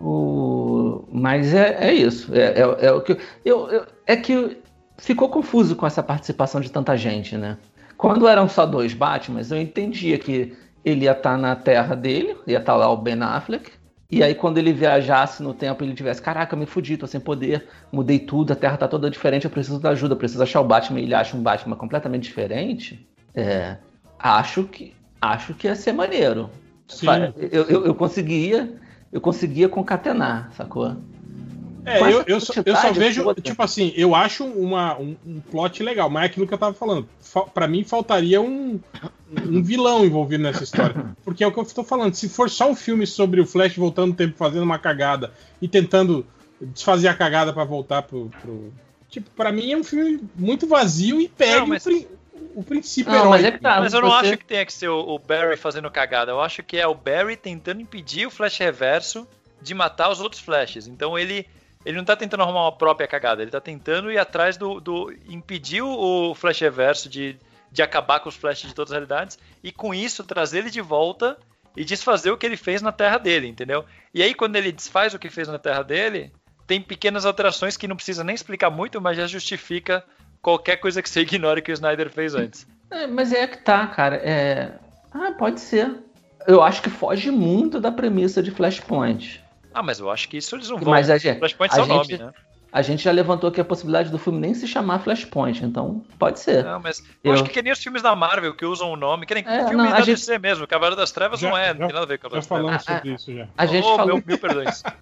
o... 0.00 1.04
Mas 1.10 1.54
é, 1.54 1.88
é 1.88 1.94
isso. 1.94 2.34
É, 2.34 2.60
é, 2.60 2.86
é 2.86 2.92
o 2.92 3.00
que 3.00 3.18
eu, 3.44 3.68
eu, 3.70 3.86
é 4.06 4.16
que 4.16 4.61
ficou 5.02 5.28
confuso 5.28 5.76
com 5.76 5.86
essa 5.86 6.02
participação 6.02 6.60
de 6.60 6.70
tanta 6.70 6.96
gente, 6.96 7.36
né? 7.36 7.58
Quando 7.96 8.26
eram 8.26 8.48
só 8.48 8.64
dois 8.64 8.94
Batmans, 8.94 9.50
eu 9.50 9.60
entendia 9.60 10.18
que 10.18 10.56
ele 10.84 11.04
ia 11.04 11.12
estar 11.12 11.36
na 11.36 11.54
terra 11.54 11.94
dele, 11.94 12.36
ia 12.46 12.58
estar 12.58 12.76
lá 12.76 12.90
o 12.90 12.96
Ben 12.96 13.20
Affleck, 13.22 13.70
e 14.10 14.22
aí, 14.22 14.34
quando 14.34 14.58
ele 14.58 14.74
viajasse 14.74 15.42
no 15.42 15.54
tempo, 15.54 15.82
ele 15.82 15.94
tivesse, 15.94 16.20
caraca, 16.20 16.54
me 16.54 16.66
fudi, 16.66 16.98
tô 16.98 17.06
sem 17.06 17.18
poder, 17.18 17.66
mudei 17.90 18.18
tudo, 18.18 18.52
a 18.52 18.56
Terra 18.56 18.76
tá 18.76 18.86
toda 18.86 19.08
diferente, 19.08 19.46
eu 19.46 19.50
preciso 19.50 19.80
da 19.80 19.88
ajuda, 19.88 20.12
eu 20.12 20.18
preciso 20.18 20.42
achar 20.42 20.60
o 20.60 20.64
Batman, 20.64 21.00
e 21.00 21.04
ele 21.04 21.14
acha 21.14 21.34
um 21.34 21.42
Batman 21.42 21.76
completamente 21.76 22.24
diferente, 22.24 23.08
é, 23.34 23.78
acho 24.18 24.64
que 24.64 24.94
acho 25.18 25.54
que 25.54 25.66
ia 25.66 25.74
ser 25.74 25.92
maneiro. 25.92 26.50
Sim. 26.86 27.06
Eu, 27.50 27.64
eu, 27.64 27.86
eu 27.86 27.94
conseguia, 27.94 28.74
eu 29.10 29.18
conseguia 29.18 29.66
concatenar, 29.66 30.52
sacou? 30.52 30.94
É, 31.84 32.00
eu, 32.00 32.22
eu, 32.26 32.40
só, 32.40 32.52
eu 32.64 32.76
só 32.76 32.92
vejo, 32.92 33.34
tipo 33.34 33.60
assim, 33.60 33.92
eu 33.96 34.14
acho 34.14 34.44
uma, 34.44 34.96
um, 34.98 35.16
um, 35.26 35.40
plot 35.40 35.82
legal, 35.82 36.08
mas 36.08 36.22
é 36.22 36.26
aquilo 36.26 36.46
que 36.46 36.54
eu 36.54 36.58
tava 36.58 36.74
falando. 36.74 37.08
para 37.52 37.66
mim 37.66 37.82
faltaria 37.82 38.40
um, 38.40 38.78
um 39.44 39.62
vilão 39.62 40.04
envolvido 40.04 40.44
nessa 40.44 40.62
história. 40.62 41.16
Porque 41.24 41.42
é 41.42 41.46
o 41.46 41.52
que 41.52 41.58
eu 41.58 41.64
tô 41.64 41.82
falando. 41.82 42.14
Se 42.14 42.28
for 42.28 42.48
só 42.48 42.70
um 42.70 42.76
filme 42.76 43.06
sobre 43.06 43.40
o 43.40 43.46
Flash 43.46 43.76
voltando 43.76 44.08
no 44.10 44.14
tempo, 44.14 44.36
fazendo 44.36 44.62
uma 44.62 44.78
cagada 44.78 45.32
e 45.60 45.66
tentando 45.66 46.24
desfazer 46.60 47.08
a 47.08 47.14
cagada 47.14 47.52
para 47.52 47.64
voltar 47.64 48.02
pro, 48.02 48.30
pro. 48.40 48.72
Tipo, 49.10 49.28
pra 49.30 49.50
mim 49.50 49.72
é 49.72 49.76
um 49.76 49.84
filme 49.84 50.20
muito 50.36 50.66
vazio 50.66 51.20
e 51.20 51.30
não, 51.38 51.66
mas... 51.66 51.84
o, 51.84 52.06
o, 52.54 52.62
princípio 52.62 53.12
não, 53.12 53.30
mas, 53.30 53.44
é 53.44 53.50
tá, 53.50 53.80
mas, 53.80 53.92
eu 53.92 54.00
não 54.00 54.10
você... 54.10 54.28
acho 54.28 54.38
que 54.38 54.44
tenha 54.44 54.64
que 54.64 54.72
ser 54.72 54.88
o, 54.88 55.00
o 55.00 55.18
Barry 55.18 55.56
fazendo 55.56 55.90
cagada. 55.90 56.30
Eu 56.30 56.40
acho 56.40 56.62
que 56.62 56.78
é 56.78 56.86
o 56.86 56.94
Barry 56.94 57.36
tentando 57.36 57.82
impedir 57.82 58.26
o 58.26 58.30
Flash 58.30 58.58
Reverso 58.58 59.26
de 59.60 59.74
matar 59.74 60.10
os 60.10 60.20
outros 60.20 60.40
Flashes. 60.40 60.86
Então 60.86 61.18
ele 61.18 61.46
ele 61.84 61.96
não 61.96 62.04
tá 62.04 62.16
tentando 62.16 62.42
arrumar 62.42 62.62
uma 62.62 62.76
própria 62.76 63.08
cagada, 63.08 63.42
ele 63.42 63.50
tá 63.50 63.60
tentando 63.60 64.10
ir 64.10 64.18
atrás 64.18 64.56
do. 64.56 64.80
do 64.80 65.12
impedir 65.28 65.82
o 65.82 66.34
Flash 66.34 66.60
Reverso 66.60 67.08
de, 67.08 67.36
de 67.70 67.82
acabar 67.82 68.20
com 68.20 68.28
os 68.28 68.36
Flashes 68.36 68.68
de 68.68 68.74
todas 68.74 68.92
as 68.92 68.96
realidades 68.96 69.38
e 69.62 69.72
com 69.72 69.92
isso 69.92 70.24
trazer 70.24 70.58
ele 70.58 70.70
de 70.70 70.80
volta 70.80 71.36
e 71.76 71.84
desfazer 71.84 72.30
o 72.30 72.36
que 72.36 72.46
ele 72.46 72.56
fez 72.56 72.82
na 72.82 72.92
terra 72.92 73.18
dele, 73.18 73.48
entendeu? 73.48 73.84
E 74.12 74.22
aí, 74.22 74.34
quando 74.34 74.56
ele 74.56 74.70
desfaz 74.70 75.14
o 75.14 75.18
que 75.18 75.30
fez 75.30 75.48
na 75.48 75.58
terra 75.58 75.82
dele, 75.82 76.30
tem 76.66 76.80
pequenas 76.80 77.24
alterações 77.24 77.76
que 77.76 77.88
não 77.88 77.96
precisa 77.96 78.22
nem 78.22 78.34
explicar 78.34 78.70
muito, 78.70 79.00
mas 79.00 79.16
já 79.16 79.26
justifica 79.26 80.04
qualquer 80.40 80.76
coisa 80.76 81.02
que 81.02 81.08
você 81.08 81.20
ignore 81.20 81.62
que 81.62 81.72
o 81.72 81.74
Snyder 81.74 82.10
fez 82.10 82.34
antes. 82.34 82.66
É, 82.90 83.06
mas 83.06 83.32
é 83.32 83.46
que 83.46 83.58
tá, 83.58 83.86
cara. 83.86 84.16
É... 84.16 84.72
Ah, 85.12 85.32
pode 85.32 85.60
ser. 85.60 85.90
Eu 86.46 86.62
acho 86.62 86.82
que 86.82 86.90
foge 86.90 87.30
muito 87.30 87.80
da 87.80 87.92
premissa 87.92 88.42
de 88.42 88.50
Flashpoint. 88.50 89.41
Ah, 89.74 89.82
mas 89.82 90.00
eu 90.00 90.10
acho 90.10 90.28
que 90.28 90.36
isso 90.36 90.54
eles 90.56 90.68
não 90.68 90.78
vão. 90.78 90.90
Mas 90.90 91.10
a, 91.10 91.18
Flashpoint 91.18 91.74
a 91.74 91.78
é 91.78 91.82
o 91.82 91.86
nome, 91.86 92.18
né? 92.18 92.32
A 92.72 92.80
gente 92.80 93.04
já 93.04 93.12
levantou 93.12 93.50
aqui 93.50 93.60
a 93.60 93.64
possibilidade 93.64 94.08
do 94.08 94.18
filme 94.18 94.38
nem 94.38 94.54
se 94.54 94.66
chamar 94.66 94.98
Flashpoint, 95.00 95.62
então 95.62 96.02
pode 96.18 96.40
ser. 96.40 96.64
Não, 96.64 96.80
mas 96.80 97.00
eu, 97.00 97.06
eu 97.24 97.32
acho 97.34 97.44
que, 97.44 97.50
que 97.50 97.62
nem 97.62 97.70
os 97.70 97.82
filmes 97.82 98.00
da 98.00 98.16
Marvel 98.16 98.54
que 98.54 98.64
usam 98.64 98.90
o 98.90 98.96
nome, 98.96 99.26
que 99.26 99.34
nem 99.34 99.44
é, 99.46 99.68
filme 99.68 99.84
não, 99.84 99.90
da 99.90 100.00
gente... 100.00 100.16
DC 100.16 100.38
mesmo, 100.38 100.66
Cavaleiro 100.66 100.96
das 100.96 101.12
Trevas 101.12 101.38
já, 101.38 101.50
não 101.50 101.58
é, 101.58 101.66
já, 101.66 101.74
não 101.74 101.86
tem 101.86 101.94
nada 101.94 102.04
a 102.04 102.08
ver 102.08 102.18
com 102.18 102.30
Cavaleiro 102.30 102.48
das 102.48 102.48
Trevas. 102.48 102.82
Já 102.82 102.82
falamos 102.82 102.84
sobre 102.84 103.14
isso 103.14 103.34
já. 103.34 103.48
A 103.58 103.66
gente 103.66 103.86
oh, 103.86 103.96
falou... 103.96 104.14
Meu, 104.16 104.24
mil 104.26 104.38
perdões. 104.38 104.82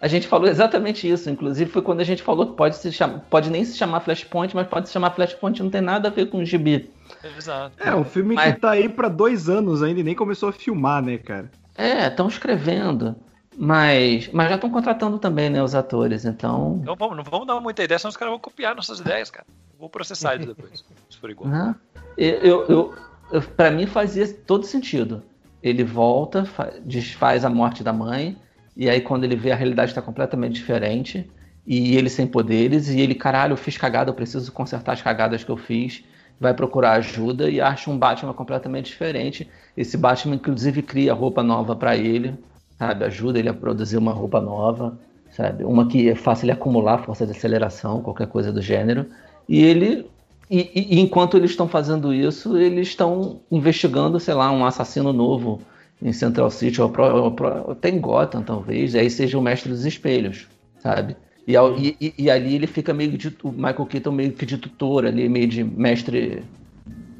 A 0.00 0.06
gente 0.06 0.28
falou 0.28 0.48
exatamente 0.48 1.08
isso. 1.08 1.28
Inclusive, 1.28 1.70
foi 1.70 1.82
quando 1.82 2.00
a 2.00 2.04
gente 2.04 2.22
falou 2.22 2.46
que 2.46 2.56
pode, 2.56 2.76
se 2.76 2.92
chama, 2.92 3.24
pode 3.28 3.50
nem 3.50 3.64
se 3.64 3.76
chamar 3.76 4.00
Flashpoint, 4.00 4.54
mas 4.54 4.68
pode 4.68 4.86
se 4.86 4.92
chamar 4.92 5.10
Flashpoint, 5.10 5.60
não 5.62 5.70
tem 5.70 5.80
nada 5.80 6.08
a 6.08 6.10
ver 6.10 6.26
com 6.26 6.38
o 6.38 6.44
gibi. 6.44 6.88
Exato. 7.36 7.72
É, 7.80 7.94
um 7.94 8.04
filme 8.04 8.34
mas... 8.36 8.54
que 8.54 8.60
tá 8.60 8.70
aí 8.70 8.88
para 8.88 9.08
dois 9.08 9.48
anos 9.48 9.82
ainda 9.82 10.00
e 10.00 10.04
nem 10.04 10.14
começou 10.14 10.50
a 10.50 10.52
filmar, 10.52 11.02
né, 11.02 11.18
cara? 11.18 11.50
É, 11.76 12.06
estão 12.06 12.28
escrevendo. 12.28 13.16
Mas, 13.60 14.30
mas 14.32 14.48
já 14.50 14.54
estão 14.54 14.70
contratando 14.70 15.18
também, 15.18 15.50
né, 15.50 15.60
os 15.60 15.74
atores, 15.74 16.24
então. 16.24 16.80
Não 16.84 16.94
vamos, 16.94 17.16
não 17.16 17.24
vamos 17.24 17.44
dar 17.44 17.58
muita 17.58 17.82
ideia, 17.82 17.98
senão 17.98 18.10
os 18.10 18.16
caras 18.16 18.30
vão 18.30 18.38
copiar 18.38 18.76
nossas 18.76 19.00
ideias, 19.00 19.32
cara. 19.32 19.44
Vou 19.76 19.90
processar 19.90 20.36
eles 20.36 20.46
depois, 20.46 20.84
se 21.10 21.18
for 21.18 21.28
igual. 21.28 21.50
Não, 21.50 21.74
eu, 22.16 22.64
eu, 22.66 22.94
eu, 23.32 23.42
pra 23.42 23.68
mim 23.72 23.84
fazia 23.84 24.32
todo 24.32 24.64
sentido. 24.64 25.24
Ele 25.60 25.82
volta, 25.82 26.48
desfaz 26.84 27.44
a 27.44 27.50
morte 27.50 27.82
da 27.82 27.92
mãe, 27.92 28.36
e 28.76 28.88
aí 28.88 29.00
quando 29.00 29.24
ele 29.24 29.34
vê 29.34 29.50
a 29.50 29.56
realidade 29.56 29.90
está 29.90 30.00
completamente 30.00 30.54
diferente, 30.54 31.28
e 31.66 31.96
ele 31.96 32.08
sem 32.08 32.28
poderes, 32.28 32.88
e 32.88 33.00
ele, 33.00 33.16
caralho, 33.16 33.54
eu 33.54 33.56
fiz 33.56 33.76
cagada, 33.76 34.08
eu 34.08 34.14
preciso 34.14 34.52
consertar 34.52 34.92
as 34.92 35.02
cagadas 35.02 35.42
que 35.42 35.50
eu 35.50 35.56
fiz, 35.56 36.04
vai 36.38 36.54
procurar 36.54 36.92
ajuda 36.92 37.50
e 37.50 37.60
acha 37.60 37.90
um 37.90 37.98
Batman 37.98 38.32
completamente 38.32 38.86
diferente. 38.86 39.50
Esse 39.76 39.96
Batman, 39.96 40.36
inclusive, 40.36 40.80
cria 40.80 41.12
roupa 41.12 41.42
nova 41.42 41.74
para 41.74 41.96
ele 41.96 42.38
sabe? 42.78 43.04
Ajuda 43.04 43.38
ele 43.38 43.48
a 43.48 43.54
produzir 43.54 43.96
uma 43.96 44.12
roupa 44.12 44.40
nova, 44.40 44.98
sabe? 45.30 45.64
Uma 45.64 45.86
que 45.86 46.14
faça 46.14 46.44
ele 46.44 46.52
acumular 46.52 46.98
força 46.98 47.26
de 47.26 47.32
aceleração, 47.32 48.02
qualquer 48.02 48.28
coisa 48.28 48.52
do 48.52 48.62
gênero. 48.62 49.06
E 49.48 49.62
ele 49.62 50.06
e, 50.50 50.70
e, 50.74 51.00
enquanto 51.00 51.36
eles 51.36 51.50
estão 51.50 51.68
fazendo 51.68 52.12
isso, 52.12 52.56
eles 52.56 52.88
estão 52.88 53.40
investigando, 53.50 54.18
sei 54.18 54.32
lá, 54.32 54.50
um 54.50 54.64
assassino 54.64 55.12
novo 55.12 55.60
em 56.00 56.12
Central 56.12 56.50
City, 56.50 56.80
ou, 56.80 56.90
ou, 56.96 57.36
ou 57.66 57.72
até 57.72 57.90
em 57.90 58.00
Gotham, 58.00 58.42
talvez, 58.42 58.94
e 58.94 58.98
aí 58.98 59.10
seja 59.10 59.36
o 59.36 59.42
mestre 59.42 59.68
dos 59.68 59.84
espelhos, 59.84 60.46
sabe? 60.78 61.16
E, 61.46 61.54
e, 62.00 62.14
e, 62.16 62.30
ali 62.30 62.54
ele 62.54 62.66
fica 62.66 62.92
meio 62.94 63.16
de. 63.16 63.34
O 63.42 63.50
Michael 63.50 63.86
Keaton 63.86 64.12
meio 64.12 64.32
que 64.32 64.44
de 64.44 64.58
tutor 64.58 65.06
ali, 65.06 65.28
meio 65.28 65.48
de 65.48 65.64
mestre. 65.64 66.42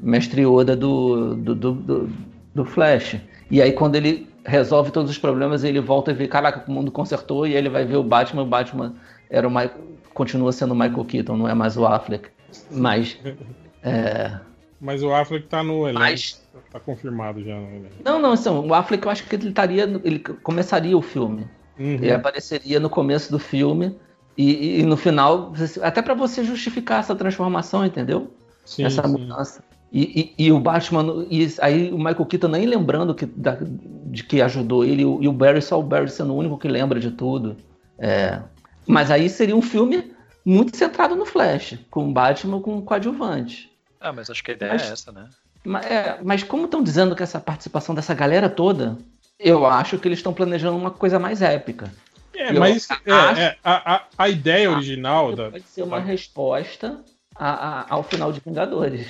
Mestre 0.01 0.45
Oda 0.45 0.77
do, 0.77 1.35
do, 1.35 1.55
do, 1.55 1.71
do, 1.73 2.09
do 2.55 2.63
Flash. 2.63 3.17
E 3.51 3.61
aí 3.61 3.73
quando 3.73 3.95
ele 3.95 4.28
resolve 4.49 4.91
todos 4.91 5.09
os 5.11 5.17
problemas 5.17 5.63
e 5.63 5.67
ele 5.67 5.79
volta 5.79 6.11
e 6.11 6.13
vê, 6.13 6.27
caraca, 6.27 6.69
o 6.69 6.73
mundo 6.73 6.91
consertou, 6.91 7.47
e 7.47 7.51
aí 7.51 7.57
ele 7.57 7.69
vai 7.69 7.85
ver 7.85 7.97
o 7.97 8.03
Batman, 8.03 8.43
o 8.43 8.45
Batman 8.45 8.95
era 9.29 9.47
o 9.47 9.51
Michael, 9.51 9.71
continua 10.13 10.51
sendo 10.51 10.73
o 10.73 10.75
Michael 10.75 11.05
Keaton, 11.05 11.37
não 11.37 11.47
é 11.47 11.53
mais 11.53 11.77
o 11.77 11.85
Affleck. 11.85 12.29
Mas. 12.71 13.17
É... 13.83 14.37
Mas 14.81 15.03
o 15.03 15.13
Affleck 15.13 15.47
tá 15.47 15.63
no 15.63 15.83
elenco. 15.83 15.99
Mas... 15.99 16.47
Tá 16.71 16.79
confirmado 16.79 17.43
já. 17.43 17.55
Não, 18.03 18.19
não, 18.19 18.33
então, 18.33 18.67
o 18.67 18.73
Affleck 18.73 19.05
eu 19.05 19.11
acho 19.11 19.27
que 19.27 19.35
ele 19.35 19.49
estaria. 19.49 19.83
Ele 20.03 20.19
começaria 20.19 20.95
o 20.95 21.01
filme. 21.01 21.47
Uhum. 21.79 21.95
Ele 21.95 22.11
apareceria 22.11 22.79
no 22.79 22.89
começo 22.89 23.31
do 23.31 23.39
filme. 23.39 23.97
E, 24.37 24.79
e 24.79 24.83
no 24.83 24.95
final, 24.95 25.51
até 25.81 26.01
para 26.01 26.13
você 26.13 26.43
justificar 26.43 26.99
essa 26.99 27.15
transformação, 27.15 27.85
entendeu? 27.85 28.31
Sim, 28.63 28.85
essa 28.85 29.01
sim. 29.01 29.11
mudança. 29.11 29.63
E, 29.91 30.33
e, 30.37 30.45
e, 30.45 30.51
o 30.51 30.59
Batman, 30.59 31.25
e 31.31 31.47
aí 31.61 31.91
o 31.91 31.97
Michael 31.97 32.25
Keaton 32.25 32.47
nem 32.47 32.65
lembrando 32.65 33.15
que, 33.15 33.25
da, 33.25 33.57
de 33.59 34.23
que 34.23 34.41
ajudou 34.41 34.85
ele, 34.85 35.01
e 35.01 35.27
o 35.27 35.33
Barry 35.33 35.61
só 35.61 35.79
o 35.79 35.83
Barry 35.83 36.09
sendo 36.09 36.33
o 36.33 36.37
único 36.37 36.59
que 36.59 36.67
lembra 36.67 36.99
de 36.99 37.09
tudo. 37.09 37.57
É. 37.97 38.39
Mas 38.85 39.09
aí 39.09 39.27
seria 39.27 39.55
um 39.55 39.61
filme 39.61 40.11
muito 40.45 40.77
centrado 40.77 41.15
no 41.15 41.25
Flash, 41.25 41.77
com 41.89 42.07
o 42.07 42.11
Batman 42.11 42.61
com 42.61 42.77
o 42.77 42.81
coadjuvante. 42.81 43.71
Ah, 43.99 44.13
mas 44.13 44.29
acho 44.29 44.43
que 44.43 44.51
a 44.51 44.53
ideia 44.53 44.73
mas, 44.73 44.83
é 44.83 44.93
essa, 44.93 45.11
né? 45.11 45.27
Mas, 45.63 45.85
é, 45.85 46.19
mas 46.23 46.43
como 46.43 46.65
estão 46.65 46.81
dizendo 46.81 47.15
que 47.15 47.23
essa 47.23 47.39
participação 47.39 47.93
dessa 47.93 48.13
galera 48.13 48.49
toda, 48.49 48.97
eu 49.39 49.65
acho 49.65 49.97
que 49.97 50.07
eles 50.07 50.19
estão 50.19 50.33
planejando 50.33 50.77
uma 50.77 50.91
coisa 50.91 51.19
mais 51.19 51.41
épica. 51.41 51.91
É, 52.35 52.55
eu 52.55 52.59
mas 52.59 52.87
é, 53.05 53.11
acho, 53.11 53.41
é, 53.41 53.57
a, 53.63 53.95
a, 53.95 54.03
a, 54.17 54.29
ideia 54.29 54.71
original 54.71 55.35
da. 55.35 55.51
Pode 55.51 55.65
ser 55.65 55.83
uma 55.83 55.99
resposta 55.99 57.03
a, 57.35 57.85
ao 57.93 58.03
final 58.03 58.31
de 58.31 58.39
Vingadores. 58.39 59.07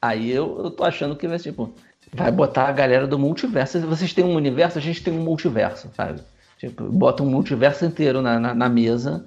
Aí 0.00 0.30
eu, 0.30 0.60
eu 0.64 0.70
tô 0.70 0.84
achando 0.84 1.16
que 1.16 1.26
vai, 1.26 1.38
tipo, 1.38 1.74
vai 2.12 2.30
botar 2.30 2.68
a 2.68 2.72
galera 2.72 3.06
do 3.06 3.18
multiverso. 3.18 3.80
Vocês 3.80 4.12
têm 4.12 4.24
um 4.24 4.34
universo, 4.34 4.78
a 4.78 4.80
gente 4.80 5.02
tem 5.02 5.12
um 5.12 5.22
multiverso, 5.22 5.90
sabe? 5.94 6.20
Tipo, 6.58 6.84
bota 6.84 7.22
um 7.22 7.30
multiverso 7.30 7.84
inteiro 7.84 8.20
na, 8.20 8.38
na, 8.38 8.54
na 8.54 8.68
mesa 8.68 9.24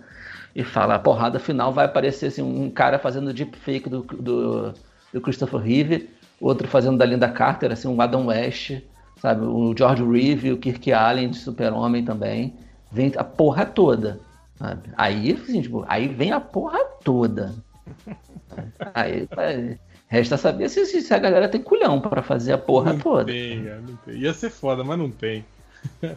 e 0.55 0.63
fala, 0.63 0.95
a 0.95 0.99
porrada 0.99 1.39
final 1.39 1.71
vai 1.71 1.85
aparecer 1.85 2.27
assim, 2.27 2.41
um 2.41 2.69
cara 2.69 2.99
fazendo 2.99 3.33
deepfake 3.33 3.89
do, 3.89 4.01
do, 4.01 4.73
do 5.13 5.21
Christopher 5.21 5.59
Reeve, 5.59 6.09
outro 6.39 6.67
fazendo 6.67 6.97
da 6.97 7.05
Linda 7.05 7.29
Carter, 7.29 7.71
assim, 7.71 7.87
um 7.87 8.01
Adam 8.01 8.27
West, 8.27 8.81
sabe? 9.21 9.45
O 9.45 9.73
George 9.77 10.03
Reeve, 10.03 10.51
o 10.51 10.57
Kirk 10.57 10.91
Allen 10.91 11.29
de 11.29 11.37
Super-Homem 11.37 12.03
também. 12.03 12.55
Vem 12.91 13.13
a 13.15 13.23
porra 13.23 13.65
toda. 13.65 14.19
Sabe? 14.57 14.89
Aí, 14.97 15.31
assim, 15.31 15.61
tipo, 15.61 15.85
aí 15.87 16.07
vem 16.07 16.31
a 16.31 16.39
porra 16.39 16.79
toda. 17.03 17.55
Aí, 18.93 19.27
aí, 19.37 19.77
resta 20.11 20.37
saber 20.37 20.67
se, 20.69 20.85
se 20.85 21.13
a 21.13 21.17
galera 21.17 21.47
tem 21.47 21.61
culhão 21.61 21.99
pra 22.01 22.21
fazer 22.21 22.51
a 22.53 22.57
porra 22.57 22.91
não 22.93 22.99
toda. 22.99 23.25
Tem, 23.25 23.63
cara, 23.63 23.81
não 23.87 23.95
tem. 23.95 24.15
Ia 24.17 24.33
ser 24.33 24.49
foda, 24.49 24.83
mas 24.83 24.99
não 24.99 25.09
tem. 25.09 25.45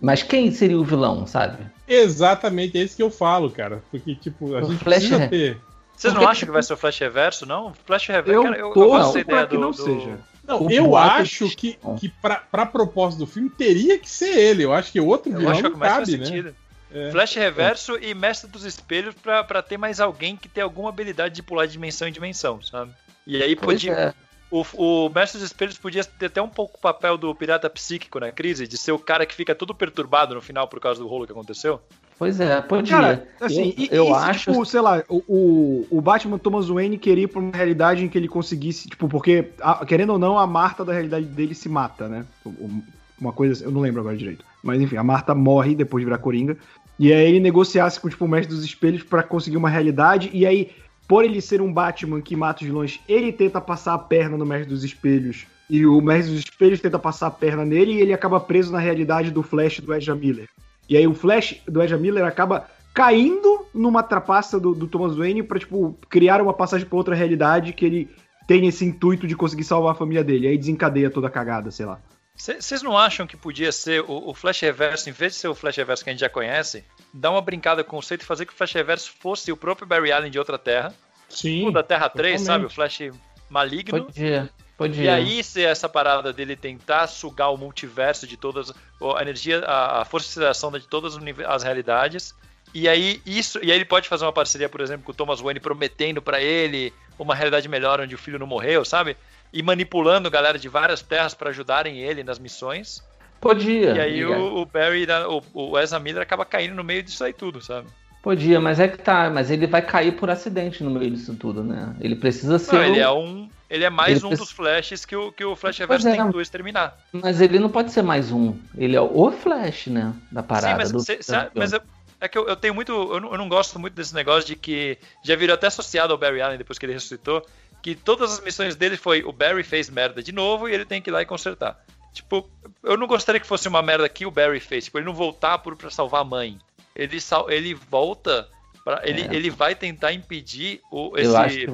Mas 0.00 0.22
quem 0.22 0.50
seria 0.50 0.78
o 0.78 0.84
vilão, 0.84 1.26
sabe? 1.26 1.56
Exatamente, 1.88 2.76
é 2.78 2.82
isso 2.82 2.94
que 2.94 3.02
eu 3.02 3.10
falo, 3.10 3.50
cara. 3.50 3.82
Porque, 3.90 4.14
tipo, 4.14 4.54
a 4.54 4.58
O 4.62 4.70
gente 4.70 4.84
Flash 4.84 4.98
precisa 4.98 5.22
é- 5.22 5.28
ter. 5.28 5.58
Vocês 5.96 6.12
não 6.12 6.20
Porque- 6.20 6.30
acham 6.32 6.46
que 6.46 6.52
vai 6.52 6.62
ser 6.62 6.74
o 6.74 6.76
Flash 6.76 6.98
Reverso, 6.98 7.46
não? 7.46 7.72
Flash 7.86 8.06
Reverso, 8.08 8.32
Eu 8.32 8.42
cara, 8.42 8.56
eu, 8.58 8.70
tô 8.72 8.82
eu 8.84 8.88
gosto 8.88 9.12
pra 9.12 9.20
ideia 9.22 9.46
que 9.46 9.54
do, 9.56 9.60
não 9.62 9.70
do- 9.70 9.76
seja. 9.82 10.18
Não, 10.46 10.62
O 10.66 10.70
eu 10.70 10.94
acho 10.94 11.48
que, 11.56 11.78
que 11.98 12.08
pra, 12.20 12.36
pra 12.36 12.66
propósito 12.66 13.20
do 13.20 13.26
filme 13.26 13.48
teria 13.48 13.98
que 13.98 14.08
ser 14.08 14.36
ele. 14.36 14.62
Eu 14.62 14.74
acho 14.74 14.92
que 14.92 15.00
outro 15.00 15.32
Eu 15.32 15.38
vilão 15.38 15.52
acho 15.52 15.62
que 15.62 15.66
é 15.66 15.70
não 15.70 15.78
cabe, 15.78 16.16
né? 16.18 16.24
sentido. 16.26 16.54
É. 16.92 17.10
Flash 17.10 17.34
Reverso 17.34 17.98
e 18.00 18.14
Mestre 18.14 18.50
dos 18.50 18.64
Espelhos 18.64 19.14
pra, 19.14 19.42
pra 19.42 19.60
ter 19.62 19.76
mais 19.76 20.00
alguém 20.00 20.36
que 20.36 20.48
tem 20.48 20.62
alguma 20.62 20.88
habilidade 20.88 21.34
de 21.34 21.42
pular 21.42 21.66
de 21.66 21.72
dimensão 21.72 22.06
em 22.06 22.12
dimensão, 22.12 22.62
sabe? 22.62 22.92
E 23.26 23.42
aí 23.42 23.56
Pois 23.56 23.78
podia. 23.80 23.92
é. 23.92 24.14
O, 24.48 24.64
o 24.76 25.08
Mestre 25.08 25.40
dos 25.40 25.48
Espelhos 25.50 25.76
podia 25.76 26.04
ter 26.04 26.26
até 26.26 26.40
um 26.40 26.48
pouco 26.48 26.78
o 26.78 26.80
papel 26.80 27.18
do 27.18 27.34
pirata 27.34 27.68
psíquico 27.68 28.20
na 28.20 28.30
crise, 28.30 28.68
de 28.68 28.78
ser 28.78 28.92
o 28.92 28.98
cara 28.98 29.26
que 29.26 29.34
fica 29.34 29.52
todo 29.56 29.74
perturbado 29.74 30.36
no 30.36 30.40
final 30.40 30.68
por 30.68 30.78
causa 30.78 31.00
do 31.00 31.08
rolo 31.08 31.26
que 31.26 31.32
aconteceu. 31.32 31.80
Pois 32.16 32.38
é, 32.40 32.62
podia. 32.62 32.96
Cara, 32.96 33.28
assim, 33.40 33.74
eu, 33.76 33.84
e, 33.84 33.88
eu 33.90 34.06
e 34.06 34.12
acho. 34.12 34.52
tipo, 34.52 34.64
sei 34.64 34.80
lá, 34.80 35.02
o, 35.08 35.22
o, 35.26 35.86
o 35.98 36.00
Batman 36.00 36.38
Thomas 36.38 36.68
Wayne 36.68 36.96
queria 36.96 37.24
ir 37.24 37.26
pra 37.26 37.40
uma 37.40 37.54
realidade 37.54 38.04
em 38.04 38.08
que 38.08 38.16
ele 38.16 38.28
conseguisse, 38.28 38.88
tipo, 38.88 39.08
porque, 39.08 39.50
a- 39.60 39.84
querendo 39.84 40.10
ou 40.12 40.18
não, 40.18 40.38
a 40.38 40.46
Marta 40.46 40.84
da 40.84 40.92
realidade 40.92 41.26
dele 41.26 41.54
se 41.54 41.68
mata, 41.68 42.08
né? 42.08 42.24
O- 42.44 42.48
o- 42.50 42.82
Uma 43.20 43.32
coisa, 43.32 43.64
eu 43.64 43.70
não 43.70 43.80
lembro 43.80 44.00
agora 44.00 44.16
direito. 44.16 44.44
Mas 44.62 44.80
enfim, 44.80 44.96
a 44.96 45.04
Marta 45.04 45.34
morre 45.34 45.74
depois 45.74 46.02
de 46.02 46.06
virar 46.06 46.18
Coringa. 46.18 46.56
E 46.98 47.12
aí 47.12 47.28
ele 47.28 47.40
negociasse 47.40 48.00
com, 48.00 48.08
tipo, 48.08 48.24
o 48.24 48.28
Mestre 48.28 48.54
dos 48.54 48.64
Espelhos 48.64 49.02
pra 49.02 49.22
conseguir 49.22 49.56
uma 49.56 49.68
realidade. 49.68 50.30
E 50.32 50.46
aí, 50.46 50.70
por 51.06 51.24
ele 51.24 51.40
ser 51.40 51.60
um 51.60 51.72
Batman 51.72 52.20
que 52.20 52.36
mata 52.36 52.62
os 52.62 52.66
vilões, 52.66 53.00
ele 53.08 53.32
tenta 53.32 53.60
passar 53.60 53.94
a 53.94 53.98
perna 53.98 54.36
no 54.36 54.46
Mestre 54.46 54.68
dos 54.68 54.84
Espelhos. 54.84 55.46
E 55.68 55.84
o 55.86 56.00
Mestre 56.00 56.34
dos 56.34 56.44
Espelhos 56.44 56.80
tenta 56.80 56.98
passar 56.98 57.26
a 57.26 57.30
perna 57.30 57.64
nele 57.64 57.92
e 57.92 58.00
ele 58.00 58.12
acaba 58.12 58.40
preso 58.40 58.72
na 58.72 58.78
realidade 58.78 59.30
do 59.30 59.42
Flash 59.42 59.80
do 59.80 59.92
Ezra 59.94 60.14
Miller. 60.14 60.48
E 60.88 60.96
aí 60.96 61.06
o 61.06 61.14
Flash 61.14 61.60
do 61.66 61.82
Ezra 61.82 61.98
Miller 61.98 62.24
acaba 62.24 62.68
caindo 62.94 63.66
numa 63.74 64.02
trapaça 64.02 64.58
do, 64.58 64.74
do 64.74 64.86
Thomas 64.86 65.16
Wayne 65.16 65.42
pra, 65.42 65.58
tipo, 65.58 65.98
criar 66.08 66.40
uma 66.40 66.54
passagem 66.54 66.86
pra 66.86 66.96
outra 66.96 67.14
realidade 67.14 67.72
que 67.72 67.84
ele 67.84 68.08
tem 68.46 68.66
esse 68.66 68.84
intuito 68.84 69.26
de 69.26 69.36
conseguir 69.36 69.64
salvar 69.64 69.92
a 69.92 69.96
família 69.96 70.24
dele. 70.24 70.46
Aí 70.46 70.56
desencadeia 70.56 71.10
toda 71.10 71.26
a 71.26 71.30
cagada, 71.30 71.70
sei 71.70 71.84
lá. 71.84 72.00
Vocês 72.36 72.82
não 72.82 72.96
acham 72.96 73.26
que 73.26 73.36
podia 73.36 73.72
ser 73.72 74.02
o, 74.02 74.28
o 74.28 74.34
Flash 74.34 74.60
Reverso, 74.60 75.08
em 75.08 75.12
vez 75.12 75.32
de 75.32 75.38
ser 75.38 75.48
o 75.48 75.54
Flash 75.54 75.76
Reverso 75.76 76.04
que 76.04 76.10
a 76.10 76.12
gente 76.12 76.20
já 76.20 76.28
conhece, 76.28 76.84
dar 77.12 77.30
uma 77.30 77.40
brincada 77.40 77.82
com 77.82 77.96
o 77.96 78.00
conceito 78.00 78.22
e 78.22 78.26
fazer 78.26 78.44
que 78.44 78.52
o 78.52 78.56
Flash 78.56 78.72
Reverso 78.74 79.10
fosse 79.18 79.50
o 79.50 79.56
próprio 79.56 79.86
Barry 79.86 80.12
Allen 80.12 80.30
de 80.30 80.38
outra 80.38 80.58
Terra? 80.58 80.94
Sim. 81.28 81.60
Tipo 81.60 81.72
da 81.72 81.82
Terra 81.82 82.08
3, 82.08 82.40
totalmente. 82.40 82.46
sabe? 82.46 82.66
O 82.66 82.70
Flash 82.70 83.10
maligno. 83.48 84.04
Podia, 84.04 84.50
podia. 84.76 85.04
E 85.04 85.08
aí 85.08 85.42
ser 85.42 85.62
essa 85.62 85.88
parada 85.88 86.32
dele 86.32 86.54
tentar 86.54 87.06
sugar 87.06 87.50
o 87.50 87.56
multiverso 87.56 88.26
de 88.26 88.36
todas 88.36 88.70
a 88.70 89.22
energia, 89.22 89.60
a, 89.60 90.02
a 90.02 90.04
força 90.04 90.26
de 90.26 90.32
aceleração 90.32 90.70
de 90.72 90.86
todas 90.86 91.16
as 91.46 91.62
realidades. 91.62 92.34
E 92.74 92.88
aí 92.88 93.22
isso, 93.24 93.58
e 93.62 93.70
aí 93.70 93.78
ele 93.78 93.84
pode 93.84 94.08
fazer 94.08 94.24
uma 94.24 94.32
parceria, 94.32 94.68
por 94.68 94.80
exemplo, 94.80 95.04
com 95.04 95.12
o 95.12 95.14
Thomas 95.14 95.40
Wayne 95.40 95.60
prometendo 95.60 96.20
pra 96.20 96.40
ele 96.40 96.92
uma 97.18 97.34
realidade 97.34 97.68
melhor 97.68 98.00
onde 98.00 98.14
o 98.14 98.18
filho 98.18 98.38
não 98.38 98.46
morreu, 98.46 98.84
sabe? 98.84 99.16
E 99.52 99.62
manipulando 99.62 100.30
galera 100.30 100.58
de 100.58 100.68
várias 100.68 101.00
terras 101.02 101.34
pra 101.34 101.50
ajudarem 101.50 101.98
ele 101.98 102.22
nas 102.24 102.38
missões. 102.38 103.02
Podia. 103.40 103.92
E 103.94 104.00
aí 104.00 104.24
o, 104.24 104.58
o 104.58 104.66
Barry, 104.66 105.06
da- 105.06 105.28
o, 105.28 105.42
o 105.52 105.78
Ezra 105.78 105.98
Miller 106.00 106.22
acaba 106.22 106.44
caindo 106.44 106.74
no 106.74 106.82
meio 106.84 107.02
disso 107.02 107.22
aí 107.24 107.32
tudo, 107.32 107.60
sabe? 107.62 107.86
Podia, 108.22 108.60
mas 108.60 108.80
é 108.80 108.88
que 108.88 108.98
tá, 108.98 109.30
mas 109.30 109.50
ele 109.52 109.66
vai 109.68 109.80
cair 109.80 110.12
por 110.16 110.28
acidente 110.28 110.82
no 110.82 110.90
meio 110.90 111.10
disso 111.12 111.34
tudo, 111.36 111.62
né? 111.62 111.94
Ele 112.00 112.16
precisa 112.16 112.58
ser. 112.58 112.74
Não, 112.74 112.82
ele 112.84 112.98
é 112.98 113.08
um, 113.10 113.48
ele 113.70 113.84
é 113.84 113.90
mais 113.90 114.16
Ele 114.16 114.24
um 114.26 114.28
precisa- 114.30 114.42
dos 114.44 114.50
flashes 114.52 115.04
que 115.04 115.14
o, 115.14 115.30
que 115.30 115.44
o 115.44 115.54
Flash 115.54 115.78
Reverso 115.78 116.08
é. 116.08 116.16
tentou 116.16 116.40
exterminar. 116.40 116.96
Mas 117.12 117.40
ele 117.40 117.58
não 117.60 117.68
pode 117.68 117.92
ser 117.92 118.02
mais 118.02 118.32
um. 118.32 118.56
Ele 118.76 118.96
é 118.96 119.00
o 119.00 119.30
Flash, 119.30 119.86
né? 119.86 120.12
Da 120.32 120.42
parada. 120.42 120.70
Sim, 120.72 120.76
mas, 120.78 120.92
do... 120.92 121.00
cê- 121.00 121.22
cê- 121.22 121.50
mas 121.54 121.72
eu- 121.72 121.80
é 122.20 122.26
que 122.26 122.36
eu, 122.36 122.48
eu 122.48 122.56
tenho 122.56 122.74
muito. 122.74 122.90
Eu 122.90 123.20
não, 123.20 123.30
eu 123.32 123.38
não 123.38 123.48
gosto 123.48 123.78
muito 123.78 123.94
desse 123.94 124.14
negócio 124.14 124.44
de 124.48 124.56
que 124.56 124.98
já 125.22 125.36
virou 125.36 125.54
até 125.54 125.68
associado 125.68 126.12
ao 126.12 126.18
Barry 126.18 126.40
Allen 126.40 126.58
depois 126.58 126.78
que 126.80 126.86
ele 126.86 126.94
ressuscitou. 126.94 127.46
Que 127.86 127.94
todas 127.94 128.32
as 128.32 128.40
missões 128.40 128.74
dele 128.74 128.96
foi 128.96 129.22
o 129.22 129.30
Barry 129.30 129.62
fez 129.62 129.88
merda 129.88 130.20
de 130.20 130.32
novo 130.32 130.68
e 130.68 130.72
ele 130.74 130.84
tem 130.84 131.00
que 131.00 131.08
ir 131.08 131.12
lá 131.12 131.22
e 131.22 131.24
consertar. 131.24 131.78
Tipo, 132.12 132.50
eu 132.82 132.96
não 132.96 133.06
gostaria 133.06 133.40
que 133.40 133.46
fosse 133.46 133.68
uma 133.68 133.80
merda 133.80 134.08
que 134.08 134.26
o 134.26 134.30
Barry 134.32 134.58
fez. 134.58 134.86
Tipo, 134.86 134.98
ele 134.98 135.06
não 135.06 135.14
voltar 135.14 135.58
por, 135.58 135.76
pra 135.76 135.88
salvar 135.88 136.22
a 136.22 136.24
mãe. 136.24 136.58
Ele, 136.96 137.20
sal, 137.20 137.48
ele 137.48 137.74
volta. 137.74 138.48
Pra, 138.84 139.02
ele, 139.04 139.22
É. 139.22 139.34
ele 139.36 139.50
vai 139.50 139.76
tentar 139.76 140.12
impedir 140.12 140.80
o, 140.90 141.16
esse 141.16 141.30
Barry 141.32 141.66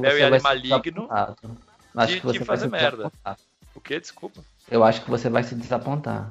maligno. 0.42 1.08
de- 2.06 2.20
de 2.32 2.44
fazer 2.44 2.68
merda. 2.68 3.10
O 3.74 3.80
que? 3.80 3.98
Desculpa. 3.98 4.42
Eu 4.70 4.84
acho 4.84 5.00
que 5.02 5.10
você 5.10 5.30
vai 5.30 5.42
se 5.42 5.54
desapontar. 5.54 6.30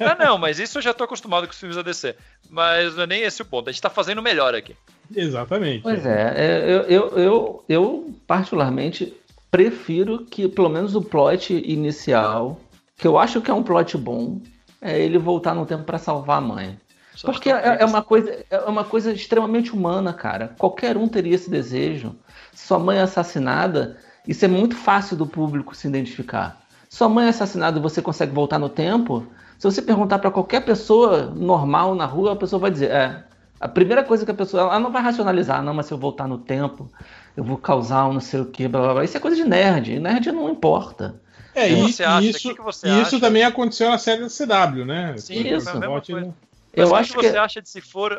Ah, 0.00 0.16
não, 0.18 0.38
mas 0.38 0.58
isso 0.58 0.78
eu 0.78 0.82
já 0.82 0.92
tô 0.92 1.04
acostumado 1.04 1.46
com 1.46 1.52
os 1.52 1.58
filmes 1.58 1.76
da 1.76 1.82
DC. 1.82 2.16
Mas 2.50 2.96
não 2.96 3.04
é 3.04 3.06
nem 3.06 3.22
esse 3.22 3.40
o 3.42 3.44
ponto. 3.44 3.68
A 3.68 3.72
gente 3.72 3.80
tá 3.80 3.88
fazendo 3.88 4.20
melhor 4.20 4.54
aqui. 4.56 4.76
Exatamente. 5.14 5.82
Pois 5.82 6.04
é, 6.04 6.34
é, 6.36 6.64
eu, 6.70 6.82
eu, 6.82 7.18
eu, 7.18 7.64
eu 7.68 8.14
particularmente 8.26 9.14
prefiro 9.50 10.24
que 10.24 10.48
pelo 10.48 10.68
menos 10.68 10.94
o 10.94 11.02
plot 11.02 11.54
inicial, 11.66 12.60
que 12.96 13.06
eu 13.06 13.18
acho 13.18 13.40
que 13.40 13.50
é 13.50 13.54
um 13.54 13.62
plot 13.62 13.96
bom, 13.98 14.40
é 14.80 14.98
ele 14.98 15.18
voltar 15.18 15.54
no 15.54 15.66
tempo 15.66 15.84
pra 15.84 15.98
salvar 15.98 16.38
a 16.38 16.40
mãe. 16.40 16.78
Só 17.14 17.30
Porque 17.30 17.50
é, 17.50 17.78
é 17.80 17.84
uma 17.84 18.02
coisa, 18.02 18.44
é 18.48 18.58
uma 18.60 18.84
coisa 18.84 19.12
extremamente 19.12 19.72
humana, 19.72 20.12
cara. 20.12 20.54
Qualquer 20.56 20.96
um 20.96 21.08
teria 21.08 21.34
esse 21.34 21.50
desejo. 21.50 22.14
Sua 22.54 22.78
mãe 22.78 22.98
é 22.98 23.02
assassinada, 23.02 23.98
isso 24.26 24.44
é 24.44 24.48
muito 24.48 24.76
fácil 24.76 25.16
do 25.16 25.26
público 25.26 25.74
se 25.74 25.88
identificar. 25.88 26.60
Sua 26.88 27.08
mãe 27.08 27.26
é 27.26 27.30
assassinada 27.30 27.78
e 27.78 27.82
você 27.82 28.00
consegue 28.00 28.32
voltar 28.32 28.58
no 28.58 28.68
tempo. 28.68 29.26
Se 29.58 29.64
você 29.64 29.82
perguntar 29.82 30.18
pra 30.18 30.30
qualquer 30.30 30.64
pessoa 30.64 31.26
normal 31.36 31.94
na 31.94 32.06
rua, 32.06 32.32
a 32.32 32.36
pessoa 32.36 32.60
vai 32.60 32.70
dizer: 32.70 32.90
é. 32.90 33.24
A 33.60 33.68
primeira 33.68 34.02
coisa 34.02 34.24
que 34.24 34.30
a 34.30 34.34
pessoa. 34.34 34.62
Ela 34.62 34.78
não 34.78 34.90
vai 34.90 35.02
racionalizar, 35.02 35.62
não, 35.62 35.74
mas 35.74 35.86
se 35.86 35.92
eu 35.92 35.98
voltar 35.98 36.26
no 36.26 36.38
tempo, 36.38 36.90
eu 37.36 37.44
vou 37.44 37.56
causar 37.56 38.06
um 38.06 38.14
não 38.14 38.20
sei 38.20 38.40
o 38.40 38.46
que, 38.46 38.68
blá 38.68 38.80
blá 38.80 38.94
blá. 38.94 39.04
Isso 39.04 39.16
é 39.16 39.20
coisa 39.20 39.36
de 39.36 39.44
nerd. 39.44 39.98
Nerd 39.98 40.32
não 40.32 40.50
importa. 40.50 41.20
É, 41.54 41.68
que 41.68 41.74
e, 41.74 41.92
você 41.92 42.04
acha? 42.04 42.26
e 42.26 42.30
isso, 42.30 42.38
O 42.38 42.50
que 42.50 42.56
que 42.56 42.62
você 42.62 42.88
isso 43.00 43.20
também 43.20 43.44
aconteceu 43.44 43.90
na 43.90 43.98
série 43.98 44.22
da 44.22 44.28
CW, 44.28 44.84
né? 44.84 45.16
Sim, 45.18 45.42
ótimo. 45.88 46.20
coisa. 46.20 46.34
Eu 46.72 46.90
Mas 46.90 47.00
acho 47.00 47.12
o 47.12 47.14
que 47.16 47.26
que. 47.26 47.32
você 47.32 47.38
acha 47.38 47.62
de 47.62 47.68
se 47.68 47.80
for 47.80 48.16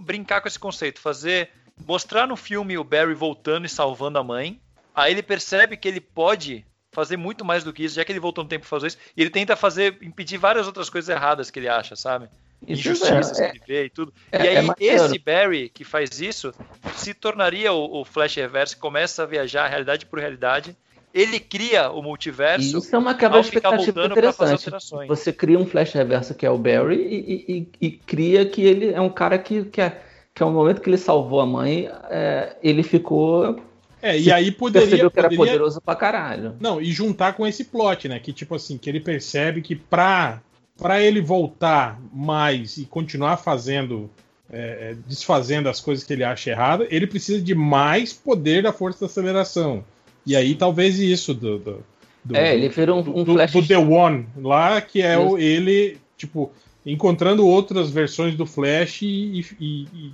brincar 0.00 0.40
com 0.40 0.48
esse 0.48 0.58
conceito? 0.58 1.00
Fazer. 1.00 1.50
Mostrar 1.86 2.26
no 2.26 2.36
filme 2.36 2.76
o 2.76 2.84
Barry 2.84 3.14
voltando 3.14 3.64
e 3.64 3.68
salvando 3.68 4.18
a 4.18 4.24
mãe. 4.24 4.60
Aí 4.94 5.12
ele 5.12 5.22
percebe 5.22 5.76
que 5.76 5.88
ele 5.88 6.00
pode 6.00 6.66
fazer 6.92 7.16
muito 7.16 7.44
mais 7.44 7.64
do 7.64 7.72
que 7.72 7.84
isso, 7.84 7.94
já 7.94 8.04
que 8.04 8.12
ele 8.12 8.20
voltou 8.20 8.44
no 8.44 8.50
tempo 8.50 8.62
pra 8.62 8.70
fazer 8.70 8.88
isso. 8.88 8.98
E 9.16 9.22
ele 9.22 9.30
tenta 9.30 9.56
fazer. 9.56 9.98
impedir 10.02 10.36
várias 10.36 10.66
outras 10.66 10.90
coisas 10.90 11.08
erradas 11.08 11.50
que 11.50 11.58
ele 11.58 11.68
acha, 11.68 11.96
sabe? 11.96 12.28
Isso 12.66 12.88
Injustiças 12.90 13.38
é- 13.40 13.50
que 13.50 13.56
ele 13.58 13.64
vê 13.66 13.84
e 13.86 13.90
tudo. 13.90 14.12
é- 14.30 14.44
e 14.44 14.48
aí, 14.48 14.68
é 14.80 14.84
esse 14.94 15.18
Barry 15.18 15.68
que 15.68 15.84
faz 15.84 16.20
isso 16.20 16.52
se 16.96 17.12
tornaria 17.14 17.72
o, 17.72 18.00
o 18.00 18.04
Flash 18.04 18.36
Reverso, 18.36 18.78
começa 18.78 19.22
a 19.24 19.26
viajar 19.26 19.66
realidade 19.68 20.06
por 20.06 20.18
realidade. 20.18 20.76
Ele 21.14 21.38
cria 21.38 21.90
o 21.90 22.00
multiverso. 22.02 22.78
Isso 22.78 22.96
é 22.96 22.98
uma 22.98 23.14
quebra 23.14 23.42
de 23.42 23.50
ficar 23.50 23.68
expectativa 23.74 24.00
voltando 24.00 24.14
pra 24.20 24.32
fazer 24.32 24.54
interessante. 24.54 24.64
alterações. 24.64 25.08
Você 25.08 25.32
cria 25.32 25.58
um 25.58 25.66
flash 25.66 25.92
reverso 25.92 26.34
que 26.34 26.46
é 26.46 26.50
o 26.50 26.56
Barry 26.56 26.96
e, 26.96 27.18
e- 27.18 27.58
e- 27.58 27.86
e 27.86 27.90
cria 27.90 28.46
que 28.46 28.62
ele 28.62 28.92
é 28.92 29.00
um 29.00 29.10
cara 29.10 29.36
que, 29.38 29.64
que, 29.66 29.80
é, 29.80 30.00
que 30.34 30.42
é 30.42 30.46
o 30.46 30.50
momento 30.50 30.80
que 30.80 30.88
ele 30.88 30.96
salvou 30.96 31.40
a 31.40 31.46
mãe, 31.46 31.90
é, 32.08 32.56
ele 32.62 32.82
ficou. 32.82 33.60
É, 34.00 34.18
e 34.18 34.32
aí 34.32 34.50
poderia, 34.50 34.88
percebeu 34.88 35.10
que 35.10 35.18
era 35.18 35.28
poderia- 35.28 35.52
poderoso 35.52 35.80
pra 35.82 35.94
caralho. 35.94 36.56
Não, 36.58 36.80
e 36.80 36.86
juntar 36.86 37.34
com 37.34 37.46
esse 37.46 37.64
plot, 37.64 38.08
né? 38.08 38.18
Que 38.18 38.32
tipo 38.32 38.54
assim, 38.54 38.78
que 38.78 38.88
ele 38.88 38.98
percebe 39.00 39.60
que 39.60 39.76
pra, 39.76 40.40
pra 40.82 41.00
ele 41.00 41.20
voltar 41.20 42.00
mais 42.12 42.76
e 42.76 42.84
continuar 42.84 43.36
fazendo, 43.36 44.10
é, 44.50 44.90
é, 44.90 44.94
desfazendo 45.06 45.68
as 45.68 45.80
coisas 45.80 46.04
que 46.04 46.12
ele 46.12 46.24
acha 46.24 46.50
errado, 46.50 46.86
ele 46.90 47.06
precisa 47.06 47.40
de 47.40 47.54
mais 47.54 48.12
poder 48.12 48.62
da 48.62 48.72
força 48.72 49.00
da 49.00 49.06
aceleração. 49.06 49.84
E 50.26 50.36
aí 50.36 50.54
talvez 50.54 50.98
isso 50.98 51.32
do. 51.34 51.58
do, 51.58 51.84
do- 52.24 52.36
É, 52.36 52.54
ele 52.54 52.68
vira 52.68 52.94
um, 52.94 52.98
um 52.98 53.24
do, 53.24 53.34
flash. 53.34 53.52
do 53.52 53.66
The 53.66 53.78
One 53.78 54.26
lá, 54.36 54.80
que 54.80 55.00
é 55.02 55.18
o, 55.18 55.38
ele, 55.38 55.98
tipo, 56.16 56.52
encontrando 56.84 57.46
outras 57.46 57.90
versões 57.90 58.34
do 58.34 58.44
Flash 58.46 59.02
e, 59.02 59.46
e- 59.60 59.86
e 59.94 60.12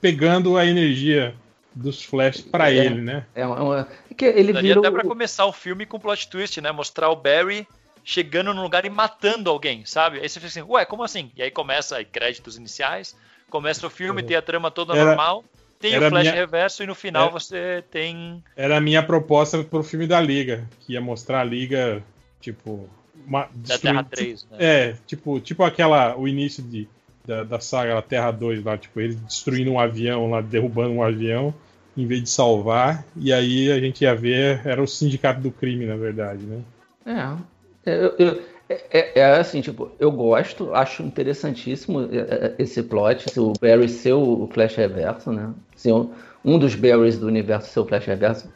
pegando 0.00 0.56
a 0.56 0.66
energia 0.66 1.34
dos 1.74 2.02
Flash 2.04 2.40
pra 2.40 2.70
É. 2.70 2.76
ele, 2.84 3.00
né? 3.00 3.24
É 3.34 3.46
uma, 3.46 3.88
é 4.10 4.14
que 4.14 4.24
ele 4.24 4.52
Daria 4.52 4.74
vira 4.74 4.80
até 4.80 4.90
pra 4.90 5.04
o- 5.04 5.08
começar 5.08 5.46
o 5.46 5.52
filme 5.52 5.86
com 5.86 5.98
plot 5.98 6.28
twist, 6.28 6.60
né? 6.60 6.70
Mostrar 6.72 7.08
o 7.10 7.16
Barry 7.16 7.66
chegando 8.04 8.52
num 8.54 8.62
lugar 8.62 8.84
e 8.84 8.90
matando 8.90 9.50
alguém, 9.50 9.84
sabe? 9.84 10.18
Aí 10.20 10.28
você 10.28 10.40
fica 10.40 10.48
assim, 10.48 10.62
ué, 10.70 10.84
como 10.84 11.02
assim? 11.02 11.30
E 11.36 11.42
aí 11.42 11.50
começa 11.50 11.96
aí, 11.96 12.04
créditos 12.04 12.56
iniciais, 12.56 13.16
começa 13.48 13.86
o 13.86 13.90
filme, 13.90 14.22
tem 14.22 14.36
a 14.36 14.42
trama 14.42 14.70
toda 14.70 14.94
Era- 14.94 15.04
normal, 15.06 15.44
tem 15.78 15.94
era 15.94 16.06
o 16.06 16.10
flash 16.10 16.22
minha- 16.24 16.34
reverso 16.34 16.82
e 16.82 16.86
no 16.86 16.94
final 16.94 17.28
É. 17.28 17.30
você 17.32 17.84
tem. 17.90 18.42
Era 18.56 18.76
a 18.76 18.80
minha 18.80 19.02
proposta 19.02 19.62
pro 19.64 19.82
filme 19.82 20.06
da 20.06 20.20
Liga, 20.20 20.68
que 20.80 20.92
ia 20.94 21.00
mostrar 21.00 21.40
a 21.40 21.44
Liga, 21.44 22.02
tipo, 22.40 22.88
ma- 23.26 23.44
Da 23.44 23.48
destruindo- 23.54 23.98
Terra 23.98 24.08
3, 24.10 24.46
né? 24.50 24.56
É, 24.60 24.96
tipo, 25.06 25.40
tipo 25.40 25.62
aquela. 25.62 26.16
O 26.16 26.26
início 26.28 26.62
de, 26.62 26.88
da, 27.26 27.44
da 27.44 27.60
saga 27.60 27.94
da 27.94 28.02
Terra 28.02 28.30
2 28.30 28.62
lá, 28.64 28.76
tipo, 28.76 29.00
eles 29.00 29.16
destruindo 29.16 29.70
um 29.72 29.78
avião 29.80 30.30
lá, 30.30 30.40
derrubando 30.40 30.94
um 30.94 31.02
avião, 31.02 31.54
em 31.96 32.06
vez 32.06 32.22
de 32.22 32.30
salvar. 32.30 33.04
E 33.16 33.32
aí 33.32 33.70
a 33.72 33.78
gente 33.80 34.02
ia 34.02 34.14
ver, 34.14 34.60
era 34.66 34.82
o 34.82 34.86
sindicato 34.86 35.40
do 35.40 35.50
crime, 35.50 35.86
na 35.86 35.96
verdade, 35.96 36.42
né? 36.44 36.60
É. 37.06 37.59
Eu- 37.90 38.14
eu- 38.18 38.42
é, 38.68 38.82
é- 38.90 39.12
é 39.20 39.24
assim, 39.36 39.60
tipo, 39.60 39.90
eu 39.98 40.12
gosto, 40.12 40.72
acho 40.74 41.02
interessantíssimo 41.02 42.02
é, 42.12 42.16
é, 42.18 42.54
esse 42.58 42.82
plot, 42.82 43.30
se 43.30 43.40
o 43.40 43.52
Barry 43.60 43.88
ser 43.88 44.12
o 44.12 44.48
Flash 44.52 44.76
Reverso, 44.76 45.32
né? 45.32 45.52
Ser 45.74 45.92
um, 45.92 46.10
um 46.44 46.58
dos 46.58 46.74
Barrys 46.74 47.18
do 47.18 47.26
universo 47.26 47.68
ser 47.70 47.80
o 47.80 47.86
Flash 47.86 48.06
Reverso. 48.06 48.52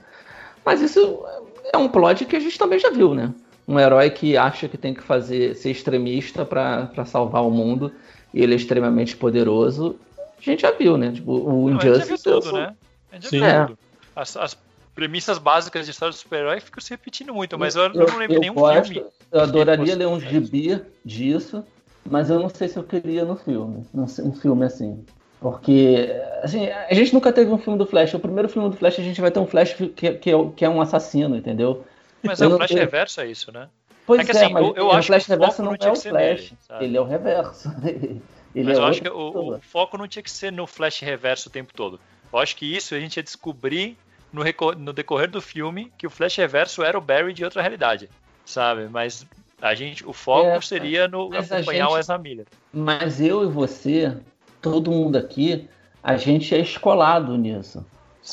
Mas 0.65 0.81
isso 0.81 1.25
é 1.73 1.77
um 1.77 1.89
plot 1.89 2.25
que 2.25 2.37
a 2.37 2.41
gente 2.41 2.59
também 2.59 2.79
já 2.79 2.91
viu, 2.91 3.15
né? 3.15 3.33
Um 3.67 3.79
herói 3.81 4.11
que 4.11 4.37
acha 4.37 4.69
que 4.69 4.77
tem 4.79 4.93
que 4.95 5.03
fazer 5.03 5.55
ser 5.57 5.71
extremista 5.71 6.45
pra 6.45 6.87
pra 6.87 7.05
salvar 7.05 7.43
o 7.45 7.51
mundo 7.51 7.91
e 8.33 8.43
ele 8.43 8.53
é 8.53 8.57
extremamente 8.57 9.17
poderoso. 9.17 9.99
A 10.39 10.43
gente 10.43 10.63
já 10.63 10.71
viu, 10.71 10.97
né? 10.97 11.13
Tipo, 11.13 11.33
o 11.33 11.71
Não, 11.71 11.79
a 11.79 11.81
gente 11.81 11.99
já 11.99 12.05
viu 12.05 12.15
Injustice. 12.15 12.23
tudo, 12.23 12.53
né? 12.53 12.75
A 13.11 13.15
gente 13.15 13.25
já 13.25 13.29
Sim. 13.31 13.39
viu 13.39 13.47
É. 13.47 13.67
tudo. 13.67 13.79
As, 14.15 14.37
as 14.37 14.57
premissas 14.95 15.39
básicas 15.39 15.85
de 15.85 15.91
história 15.91 16.13
do 16.13 16.17
super-herói 16.17 16.61
ficam 16.61 16.81
se 16.83 16.91
repetindo 16.91 17.35
muito, 17.35 17.59
mas 17.59 17.75
eu, 17.77 17.83
eu 17.85 17.93
Eu- 18.03 18.07
não 18.09 18.19
lembro 18.19 18.37
eu 18.37 18.41
nenhum 18.41 18.55
gosto, 18.55 18.93
filme. 18.93 19.09
Eu 19.33 19.41
adoraria 19.41 19.97
ler 19.97 20.07
um 20.07 20.21
gibi 20.21 20.81
disso, 21.05 21.65
mas 22.09 22.31
eu 22.31 22.39
não 22.39 22.49
sei 22.49 22.69
se 22.69 22.77
eu 22.77 22.85
queria 22.85 23.25
no 23.25 23.37
filme. 23.37 23.85
Um 23.95 24.33
filme 24.33 24.65
assim. 24.65 25.05
Porque 25.41 26.09
assim, 26.43 26.69
a 26.69 26.95
gente 26.95 27.13
nunca 27.13 27.33
teve 27.33 27.51
um 27.51 27.59
filme 27.59 27.79
do 27.79 27.85
Flash. 27.87 28.15
O 28.15 28.19
primeiro 28.21 28.49
filme 28.49 28.71
do 28.71 28.77
Flash 28.77 28.99
a 28.99 29.03
gente 29.03 29.21
vai 29.21 29.31
ter 29.31 29.41
um 29.41 29.47
Flash 29.47 29.75
que, 29.75 29.89
que, 29.89 30.31
é, 30.31 30.51
que 30.57 30.65
é 30.65 30.69
um 30.69 30.81
assassino, 30.81 31.37
entendeu? 31.37 31.85
Mas 32.23 32.41
eu 32.41 32.51
é 32.51 32.55
o 32.55 32.57
Flash 32.57 32.69
tenho- 32.69 32.81
reverso, 32.81 33.21
é 33.21 33.27
isso, 33.27 33.53
né? 33.53 33.69
Pois 34.07 34.21
É 34.21 34.25
que, 34.25 34.31
é, 34.37 34.45
assim, 34.45 34.53
mas 34.53 34.65
eu- 34.67 34.75
eu 34.77 34.87
o 34.87 34.93
acho 34.93 35.07
Flash 35.09 35.25
que 35.27 35.31
o 35.33 35.35
Reverso 35.35 35.63
não 35.63 35.73
é 35.73 35.91
o 35.91 35.97
Flash. 35.97 36.53
sabe? 36.67 36.85
ele 36.85 36.97
é 36.97 37.01
o 37.01 37.05
Reverso. 37.05 37.69
ele 38.55 38.69
Mas 38.69 38.79
é 38.79 38.81
eu 38.81 38.85
acho 38.87 39.03
que 39.03 39.09
o, 39.09 39.55
o 39.57 39.61
foco 39.61 39.99
não 39.99 40.07
tinha 40.09 40.23
que 40.23 40.31
ser 40.31 40.53
no 40.53 40.67
Flash 40.67 41.01
reverso 41.01 41.49
o 41.49 41.53
tempo 41.53 41.73
todo. 41.75 41.99
Eu 42.33 42.39
acho 42.39 42.57
que 42.57 42.65
isso 42.75 42.95
a 42.95 43.01
gente 43.01 43.17
ia 43.19 43.23
descobrir 43.23 43.97
no, 44.35 44.43
no 44.79 44.93
decorrer 44.93 45.31
do 45.31 45.41
filme 45.41 45.93
que 45.97 46.07
o 46.07 46.11
Flash 46.11 46.37
reverso 46.37 46.83
era 46.83 46.99
o 46.99 47.01
Barry 47.01 47.33
de 47.33 47.45
outra 47.45 47.63
realidade, 47.63 48.09
sabe? 48.45 48.89
Mas 48.89 49.25
a 49.63 49.75
gente, 49.75 50.05
o 50.07 50.13
foco 50.13 50.49
É, 50.49 50.61
seria 50.61 51.09
no 51.09 51.27
acompanhar 51.35 51.89
o 51.89 51.91
gente- 51.93 52.01
Ezra 52.01 52.19
Miller. 52.19 52.47
Mas 52.73 53.21
eu 53.21 53.45
e 53.45 53.47
você, 53.47 54.17
todo 54.61 54.91
mundo 54.91 55.17
aqui, 55.17 55.69
a 56.03 56.17
gente 56.17 56.55
é 56.55 56.59
escolado 56.59 57.37
nisso. 57.39 57.85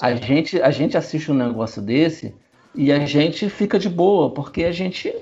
A 0.01 0.15
gente, 0.15 0.61
a 0.61 0.71
gente 0.71 0.97
assiste 0.97 1.31
um 1.31 1.35
negócio 1.35 1.81
desse 1.81 2.33
e 2.73 2.91
a 2.91 3.05
gente 3.05 3.49
fica 3.49 3.77
de 3.77 3.89
boa, 3.89 4.29
porque 4.31 4.63
a 4.63 4.71
gente. 4.71 5.13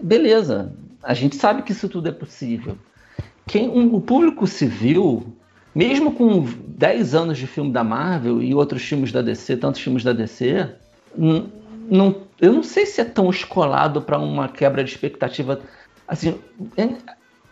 Beleza, 0.00 0.72
a 1.02 1.14
gente 1.14 1.36
sabe 1.36 1.62
que 1.62 1.72
isso 1.72 1.88
tudo 1.88 2.08
é 2.08 2.12
possível. 2.12 2.76
Quem, 3.46 3.68
um- 3.68 3.94
o 3.94 4.00
público 4.00 4.46
civil, 4.46 5.33
mesmo 5.74 6.12
com 6.12 6.44
10 6.68 7.14
anos 7.14 7.38
de 7.38 7.46
filme 7.46 7.72
da 7.72 7.82
Marvel 7.84 8.42
e 8.42 8.54
outros 8.54 8.82
filmes 8.82 9.10
da 9.12 9.20
DC, 9.22 9.56
tantos 9.56 9.80
filmes 9.80 10.02
da 10.04 10.12
DC, 10.12 10.68
não, 11.16 12.22
eu 12.40 12.52
não 12.52 12.62
sei 12.62 12.86
se 12.86 13.00
é 13.00 13.04
tão 13.04 13.30
escolado 13.30 14.00
para 14.02 14.18
uma 14.18 14.48
quebra 14.48 14.82
de 14.84 14.90
expectativa. 14.90 15.60
Assim, 16.06 16.38
é- 16.76 16.86
Mas 16.86 16.98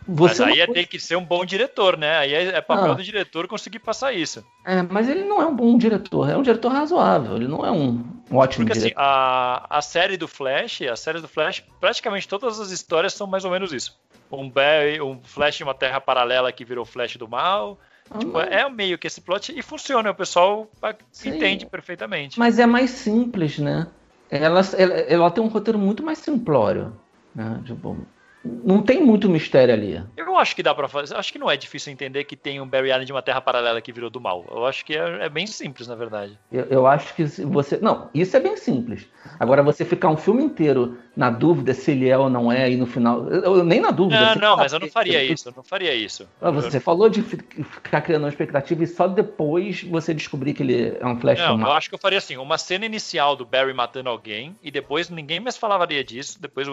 você 0.07 0.43
aí 0.43 0.49
não 0.49 0.55
ia 0.57 0.67
ter 0.67 0.85
que 0.85 0.99
ser 0.99 1.15
um 1.15 1.23
bom 1.23 1.45
diretor, 1.45 1.97
né? 1.97 2.17
Aí 2.17 2.33
é 2.33 2.43
é 2.49 2.61
papel 2.61 2.91
Ah. 2.91 2.93
do 2.95 3.03
diretor 3.03 3.47
conseguir 3.47 3.79
passar 3.79 4.11
isso. 4.13 4.43
É, 4.65 4.81
mas 4.81 5.07
ele 5.07 5.23
não 5.23 5.41
é 5.41 5.45
um 5.45 5.55
bom 5.55 5.77
diretor, 5.77 6.29
é 6.29 6.35
um 6.37 6.41
diretor 6.43 6.71
razoável, 6.71 7.35
ele 7.37 7.47
não 7.47 7.65
é 7.65 7.71
um 7.71 8.03
ótimo 8.31 8.65
Porque 8.65 8.77
assim, 8.77 8.87
diretor. 8.89 9.01
a, 9.01 9.65
a 9.69 9.81
série 9.81 10.17
do 10.17 10.27
Flash, 10.27 10.81
a 10.83 10.95
série 10.95 11.21
do 11.21 11.27
Flash, 11.27 11.63
praticamente 11.79 12.27
todas 12.27 12.59
as 12.59 12.69
histórias 12.71 13.13
são 13.13 13.25
mais 13.27 13.45
ou 13.45 13.51
menos 13.51 13.71
isso. 13.71 13.97
Um 14.31 14.49
Barry, 14.49 14.99
um 14.99 15.19
Flash 15.23 15.57
de 15.57 15.63
uma 15.63 15.73
terra 15.75 16.01
paralela 16.01 16.51
que 16.51 16.65
virou 16.65 16.83
Flash 16.85 17.15
do 17.17 17.27
mal. 17.27 17.79
Tipo, 18.19 18.39
é 18.39 18.69
meio 18.69 18.97
que 18.97 19.07
esse 19.07 19.21
plot 19.21 19.57
e 19.57 19.61
funciona, 19.61 20.11
o 20.11 20.15
pessoal 20.15 20.69
Sim. 21.11 21.29
entende 21.29 21.65
perfeitamente. 21.65 22.37
Mas 22.37 22.59
é 22.59 22.65
mais 22.65 22.89
simples, 22.91 23.59
né? 23.59 23.87
Ela, 24.29 24.61
ela, 24.77 24.93
ela 24.93 25.31
tem 25.31 25.43
um 25.43 25.47
roteiro 25.47 25.77
muito 25.77 26.03
mais 26.03 26.17
simplório. 26.19 26.95
Né? 27.35 27.61
Tipo, 27.65 27.97
não 28.43 28.81
tem 28.81 29.01
muito 29.01 29.29
mistério 29.29 29.73
ali. 29.73 30.03
Eu 30.17 30.37
acho 30.37 30.55
que 30.55 30.63
dá 30.63 30.73
pra 30.75 30.87
fazer. 30.87 31.15
Acho 31.15 31.31
que 31.31 31.39
não 31.39 31.49
é 31.49 31.55
difícil 31.55 31.93
entender 31.93 32.23
que 32.25 32.35
tem 32.35 32.59
um 32.59 32.67
Barry 32.67 32.91
Allen 32.91 33.05
de 33.05 33.11
uma 33.11 33.21
terra 33.21 33.39
paralela 33.39 33.81
que 33.81 33.91
virou 33.93 34.09
do 34.09 34.19
mal. 34.19 34.45
Eu 34.51 34.65
acho 34.65 34.83
que 34.83 34.95
é, 34.97 35.25
é 35.25 35.29
bem 35.29 35.47
simples, 35.47 35.87
na 35.87 35.95
verdade. 35.95 36.37
Eu, 36.51 36.65
eu 36.65 36.87
acho 36.87 37.13
que 37.15 37.23
você. 37.23 37.77
Não, 37.77 38.09
isso 38.13 38.35
é 38.35 38.39
bem 38.39 38.57
simples. 38.57 39.07
Agora, 39.39 39.63
você 39.63 39.85
ficar 39.85 40.09
um 40.09 40.17
filme 40.17 40.43
inteiro 40.43 40.97
na 41.15 41.29
dúvida 41.29 41.73
se 41.73 41.91
ele 41.91 42.09
é 42.09 42.17
ou 42.17 42.29
não 42.29 42.51
é, 42.51 42.69
e 42.69 42.75
no 42.75 42.85
final. 42.85 43.27
Eu, 43.29 43.57
eu 43.57 43.63
nem 43.63 43.79
na 43.79 43.91
dúvida. 43.91 44.35
Não, 44.35 44.41
não, 44.41 44.57
mas 44.57 44.73
eu 44.73 44.79
não 44.79 44.89
faria 44.89 45.23
isso. 45.23 45.49
Eu 45.49 45.53
não 45.55 45.63
faria 45.63 45.93
isso. 45.93 46.27
Ah, 46.41 46.51
Você 46.51 46.79
falou 46.79 47.09
de 47.09 47.21
fi- 47.21 47.37
ficar 47.63 48.01
criando 48.01 48.23
uma 48.23 48.29
expectativa 48.29 48.83
e 48.83 48.87
só 48.87 49.07
depois 49.07 49.83
você 49.83 50.13
descobrir 50.13 50.53
que 50.53 50.63
ele 50.63 50.97
é 50.99 51.05
um 51.05 51.19
flash 51.19 51.39
Não, 51.39 51.59
eu 51.59 51.71
acho 51.71 51.89
que 51.89 51.95
eu 51.95 51.99
faria 51.99 52.17
assim, 52.17 52.37
uma 52.37 52.57
cena 52.57 52.85
inicial 52.85 53.35
do 53.35 53.45
Barry 53.45 53.73
matando 53.73 54.09
alguém 54.09 54.55
e 54.61 54.69
depois 54.69 55.09
ninguém 55.09 55.39
mais 55.39 55.55
falaria 55.57 56.03
disso. 56.03 56.41
Depois, 56.41 56.67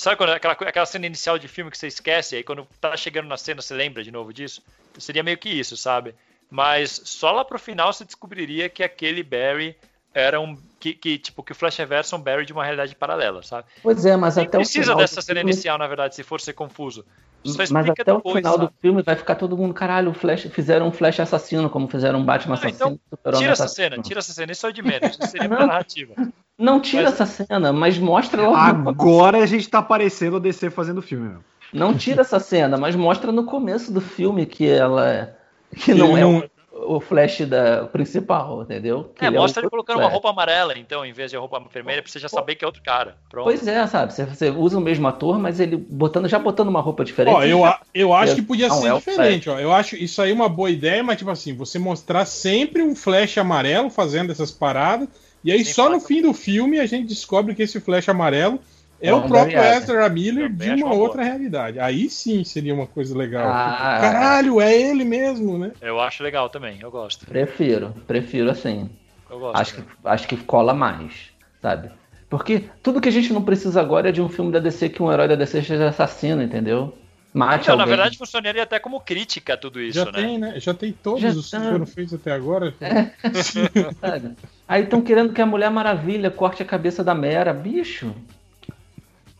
sabe 0.00 0.16
quando 0.16 0.30
aquela, 0.30 0.54
aquela 0.54 0.86
cena 0.86 1.06
inicial 1.06 1.38
de 1.38 1.46
filme 1.46 1.70
que 1.70 1.78
você 1.78 1.86
esquece, 1.86 2.36
aí 2.36 2.42
quando 2.42 2.66
tá 2.80 2.96
chegando 2.96 3.28
na 3.28 3.36
cena 3.36 3.60
você 3.60 3.74
lembra 3.74 4.02
de 4.02 4.10
novo 4.10 4.32
disso? 4.32 4.62
Seria 4.98 5.22
meio 5.22 5.38
que 5.38 5.48
isso, 5.48 5.76
sabe? 5.76 6.14
Mas 6.50 7.00
só 7.04 7.30
lá 7.30 7.44
pro 7.44 7.58
final 7.58 7.92
você 7.92 8.04
descobriria 8.04 8.68
que 8.68 8.82
aquele 8.82 9.22
Barry 9.22 9.76
era 10.14 10.40
um 10.40 10.56
que, 10.78 10.92
que, 10.94 11.18
tipo 11.18 11.42
que 11.42 11.52
o 11.52 11.54
Flash 11.54 11.76
Reverso 11.76 12.14
é 12.14 12.18
um 12.18 12.22
Barry 12.22 12.44
de 12.46 12.52
uma 12.52 12.64
realidade 12.64 12.94
paralela, 12.96 13.42
sabe? 13.42 13.66
Pois 13.82 14.04
é, 14.04 14.16
mas 14.16 14.36
Nem 14.36 14.46
até 14.46 14.56
o 14.58 14.60
precisa 14.60 14.84
final 14.84 14.96
dessa 14.98 15.20
cena 15.22 15.40
filme- 15.40 15.52
inicial, 15.52 15.78
na 15.78 15.86
verdade, 15.86 16.14
se 16.14 16.22
for 16.22 16.40
ser 16.40 16.52
confuso. 16.54 17.04
Só 17.44 17.56
Mas 17.58 17.70
explica 17.70 18.02
até 18.02 18.04
depois, 18.12 18.34
o 18.34 18.36
final 18.38 18.52
sabe? 18.54 18.66
do 18.66 18.72
filme 18.82 19.02
vai 19.02 19.16
ficar 19.16 19.34
todo 19.34 19.56
mundo, 19.56 19.72
caralho, 19.72 20.10
o 20.10 20.14
Flash, 20.14 20.42
fizeram 20.52 20.88
um 20.88 20.92
Flash 20.92 21.20
assassino, 21.20 21.70
como 21.70 21.88
fizeram 21.88 22.18
um 22.18 22.24
Batman 22.24 22.54
Ah, 22.54 22.58
assassino. 22.58 23.00
então 23.12 23.32
Tira 23.38 23.52
essa 23.52 23.64
assassino. 23.64 23.90
cena, 23.90 24.02
tira 24.02 24.18
essa 24.18 24.32
cena, 24.32 24.52
isso 24.52 24.66
é 24.66 24.68
o 24.68 24.72
de 24.72 24.82
menos. 24.82 25.10
Isso 25.18 25.26
seria 25.30 25.48
Não. 25.48 25.56
pra 25.56 25.66
narrativa. 25.66 26.14
Não 26.58 26.80
tira 26.80 27.04
Mas- 27.04 27.12
essa 27.20 27.26
cena, 27.46 27.72
mas 27.72 27.96
mostra 27.98 28.42
logo. 28.42 28.88
Agora 28.90 29.38
a 29.38 29.46
gente 29.46 29.66
tá 29.70 29.78
aparecendo 29.78 30.36
a 30.36 30.40
DC 30.40 30.68
fazendo 30.68 31.00
filme. 31.00 31.30
Meu. 31.30 31.38
Não 31.72 31.94
tira 31.96 32.20
essa 32.20 32.38
cena, 32.40 32.76
mas 32.76 32.94
mostra 32.94 33.32
no 33.32 33.44
começo 33.44 33.90
do 33.90 34.00
filme 34.02 34.44
que 34.44 34.68
ela 34.68 35.08
é- 35.10 35.34
que 35.76 35.94
não 35.94 36.18
é 36.18 36.20
não- 36.20 36.44
o, 36.86 37.00
Flash 37.00 37.40
da 37.46 37.86
principal, 37.86 38.62
entendeu? 38.62 39.12
Que 39.14 39.24
É, 39.24 39.28
ele 39.28 39.38
mostra 39.38 39.62
o 39.62 39.64
ele 39.64 39.70
colocando 39.70 39.96
Flash. 39.96 40.06
uma 40.06 40.12
roupa 40.12 40.30
amarela, 40.30 40.78
então, 40.78 41.04
em 41.04 41.12
vez 41.12 41.30
de 41.30 41.36
roupa 41.36 41.62
vermelha, 41.72 42.02
pra 42.02 42.10
você 42.10 42.18
já 42.18 42.28
saber 42.28 42.54
que 42.56 42.64
é 42.64 42.66
outro 42.66 42.82
cara. 42.82 43.16
Pronto. 43.28 43.44
Pois 43.44 43.66
é, 43.66 43.86
sabe? 43.86 44.12
Você, 44.12 44.50
usa 44.50 44.78
o 44.78 44.80
mesmo 44.80 45.06
ator, 45.08 45.38
mas 45.38 45.60
ele 45.60 45.76
botando 45.76 46.28
já 46.28 46.38
botando 46.38 46.68
uma 46.68 46.80
roupa 46.80 47.04
diferente. 47.04 47.34
Ó, 47.34 47.42
eu, 47.44 47.64
a- 47.64 47.80
eu 47.94 48.12
acho 48.12 48.34
que 48.34 48.42
podia 48.42 48.68
Não, 48.68 48.80
ser 48.80 48.88
é 48.88 48.94
diferente, 48.94 49.48
ó. 49.50 49.58
Eu 49.58 49.72
acho 49.72 49.96
isso 49.96 50.20
aí 50.22 50.32
uma 50.32 50.48
boa 50.48 50.70
ideia, 50.70 51.02
mas 51.02 51.18
tipo 51.18 51.30
assim, 51.30 51.54
você 51.54 51.78
mostrar 51.78 52.24
sempre 52.24 52.82
um 52.82 52.94
Flash 52.94 53.38
amarelo 53.38 53.90
fazendo 53.90 54.32
essas 54.32 54.50
paradas, 54.50 55.08
e 55.42 55.50
aí 55.50 55.64
Sem 55.64 55.72
só 55.74 55.88
no 55.88 56.00
fim 56.00 56.20
do 56.22 56.32
filme 56.34 56.78
a 56.78 56.86
gente 56.86 57.06
descobre 57.06 57.54
que 57.54 57.62
esse 57.62 57.80
Flash 57.80 58.08
amarelo 58.08 58.58
é 59.00 59.08
É 59.08 59.14
o 59.14 59.22
próprio. 59.22 59.58
Ezra 59.58 60.08
Miller 60.08 60.50
Também 60.50 60.76
de 60.76 60.82
uma 60.82 60.94
outra 60.94 61.22
realidade. 61.22 61.78
Aí 61.80 62.08
sim 62.10 62.44
seria 62.44 62.74
uma 62.74 62.86
coisa 62.86 63.16
legal. 63.16 63.48
Ah, 63.48 63.98
Tipo, 64.00 64.12
Caralho, 64.12 64.60
é 64.60 64.74
ele 64.80 65.04
mesmo, 65.04 65.58
né? 65.58 65.72
Eu 65.80 66.00
acho 66.00 66.22
legal 66.22 66.48
também, 66.48 66.78
eu 66.80 66.90
gosto. 66.90 67.26
Prefiro, 67.26 67.94
prefiro 68.06 68.50
assim. 68.50 68.90
Eu 69.30 69.38
gosto. 69.38 69.60
Acho 69.60 69.74
que, 69.76 69.82
acho 70.04 70.28
que 70.28 70.36
cola 70.36 70.74
mais, 70.74 71.30
sabe? 71.62 71.90
Porque 72.28 72.64
tudo 72.82 73.00
que 73.00 73.08
a 73.08 73.12
gente 73.12 73.32
não 73.32 73.42
precisa 73.42 73.80
agora 73.80 74.08
é 74.08 74.12
de 74.12 74.20
um 74.22 74.28
filme 74.28 74.52
da 74.52 74.58
DC 74.60 74.88
que 74.90 75.02
um 75.02 75.10
herói 75.12 75.26
da 75.28 75.34
DC 75.34 75.62
seja 75.62 75.88
assassino, 75.88 76.42
entendeu? 76.42 76.94
Mate 77.32 77.62
Então, 77.62 77.76
na 77.76 77.84
alguém. 77.84 77.96
verdade, 77.96 78.18
funcionaria 78.18 78.62
até 78.64 78.78
como 78.80 79.00
crítica 79.00 79.54
a 79.54 79.56
tudo 79.56 79.80
isso, 79.80 79.98
Já 79.98 80.04
né? 80.06 80.12
tem, 80.12 80.38
né? 80.38 80.54
Já 80.58 80.74
tem 80.74 80.92
todos 80.92 81.20
Já 81.22 81.28
os 81.28 81.44
que 81.48 81.56
tá. 81.56 81.60
foram 81.70 81.86
feitos 81.86 82.14
até 82.14 82.32
agora. 82.32 82.74
sabe? 84.00 84.36
Aí 84.66 84.82
estão 84.84 85.00
querendo 85.00 85.32
que 85.32 85.40
a 85.40 85.46
Mulher 85.46 85.70
Maravilha 85.70 86.30
corte 86.30 86.62
a 86.62 86.66
cabeça 86.66 87.02
da 87.04 87.14
Mera. 87.14 87.52
Bicho, 87.52 88.12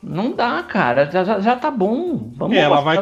não 0.02 0.32
dá, 0.32 0.62
cara. 0.62 1.10
Já, 1.10 1.24
já, 1.24 1.40
já 1.40 1.56
tá 1.56 1.70
bom. 1.70 2.30
Vamos 2.34 2.56
É, 2.56 2.60
ela 2.60 2.80
vai 2.80 2.98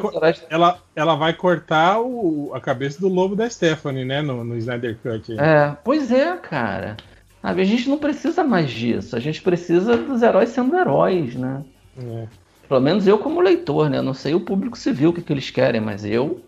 Ela, 0.50 0.78
ela 0.96 1.14
vai 1.14 1.32
cortar 1.32 2.00
o- 2.00 2.50
a 2.54 2.60
cabeça 2.60 3.00
do 3.00 3.08
lobo 3.08 3.36
da 3.36 3.48
Stephanie, 3.48 4.04
né? 4.04 4.20
No, 4.22 4.42
no 4.44 4.56
Snyder 4.56 4.96
Cut. 5.02 5.32
aí. 5.32 5.38
É, 5.38 5.76
pois 5.84 6.10
é, 6.10 6.36
cara. 6.36 6.96
A 7.42 7.54
gente 7.64 7.88
não 7.88 7.98
precisa 7.98 8.42
mais 8.42 8.68
disso. 8.70 9.14
A 9.16 9.20
gente 9.20 9.40
precisa 9.40 9.96
dos 9.96 10.22
heróis 10.22 10.48
sendo 10.50 10.76
heróis, 10.76 11.34
né? 11.34 11.62
É. 11.96 12.26
Pelo 12.68 12.80
menos 12.80 13.06
eu 13.06 13.18
como 13.18 13.40
leitor, 13.40 13.88
né? 13.88 13.98
Eu 13.98 14.02
não 14.02 14.12
sei 14.14 14.34
o 14.34 14.40
público 14.40 14.76
civil 14.76 15.10
o 15.10 15.12
que, 15.12 15.22
que 15.22 15.32
eles 15.32 15.48
querem, 15.50 15.80
mas 15.80 16.04
eu, 16.04 16.42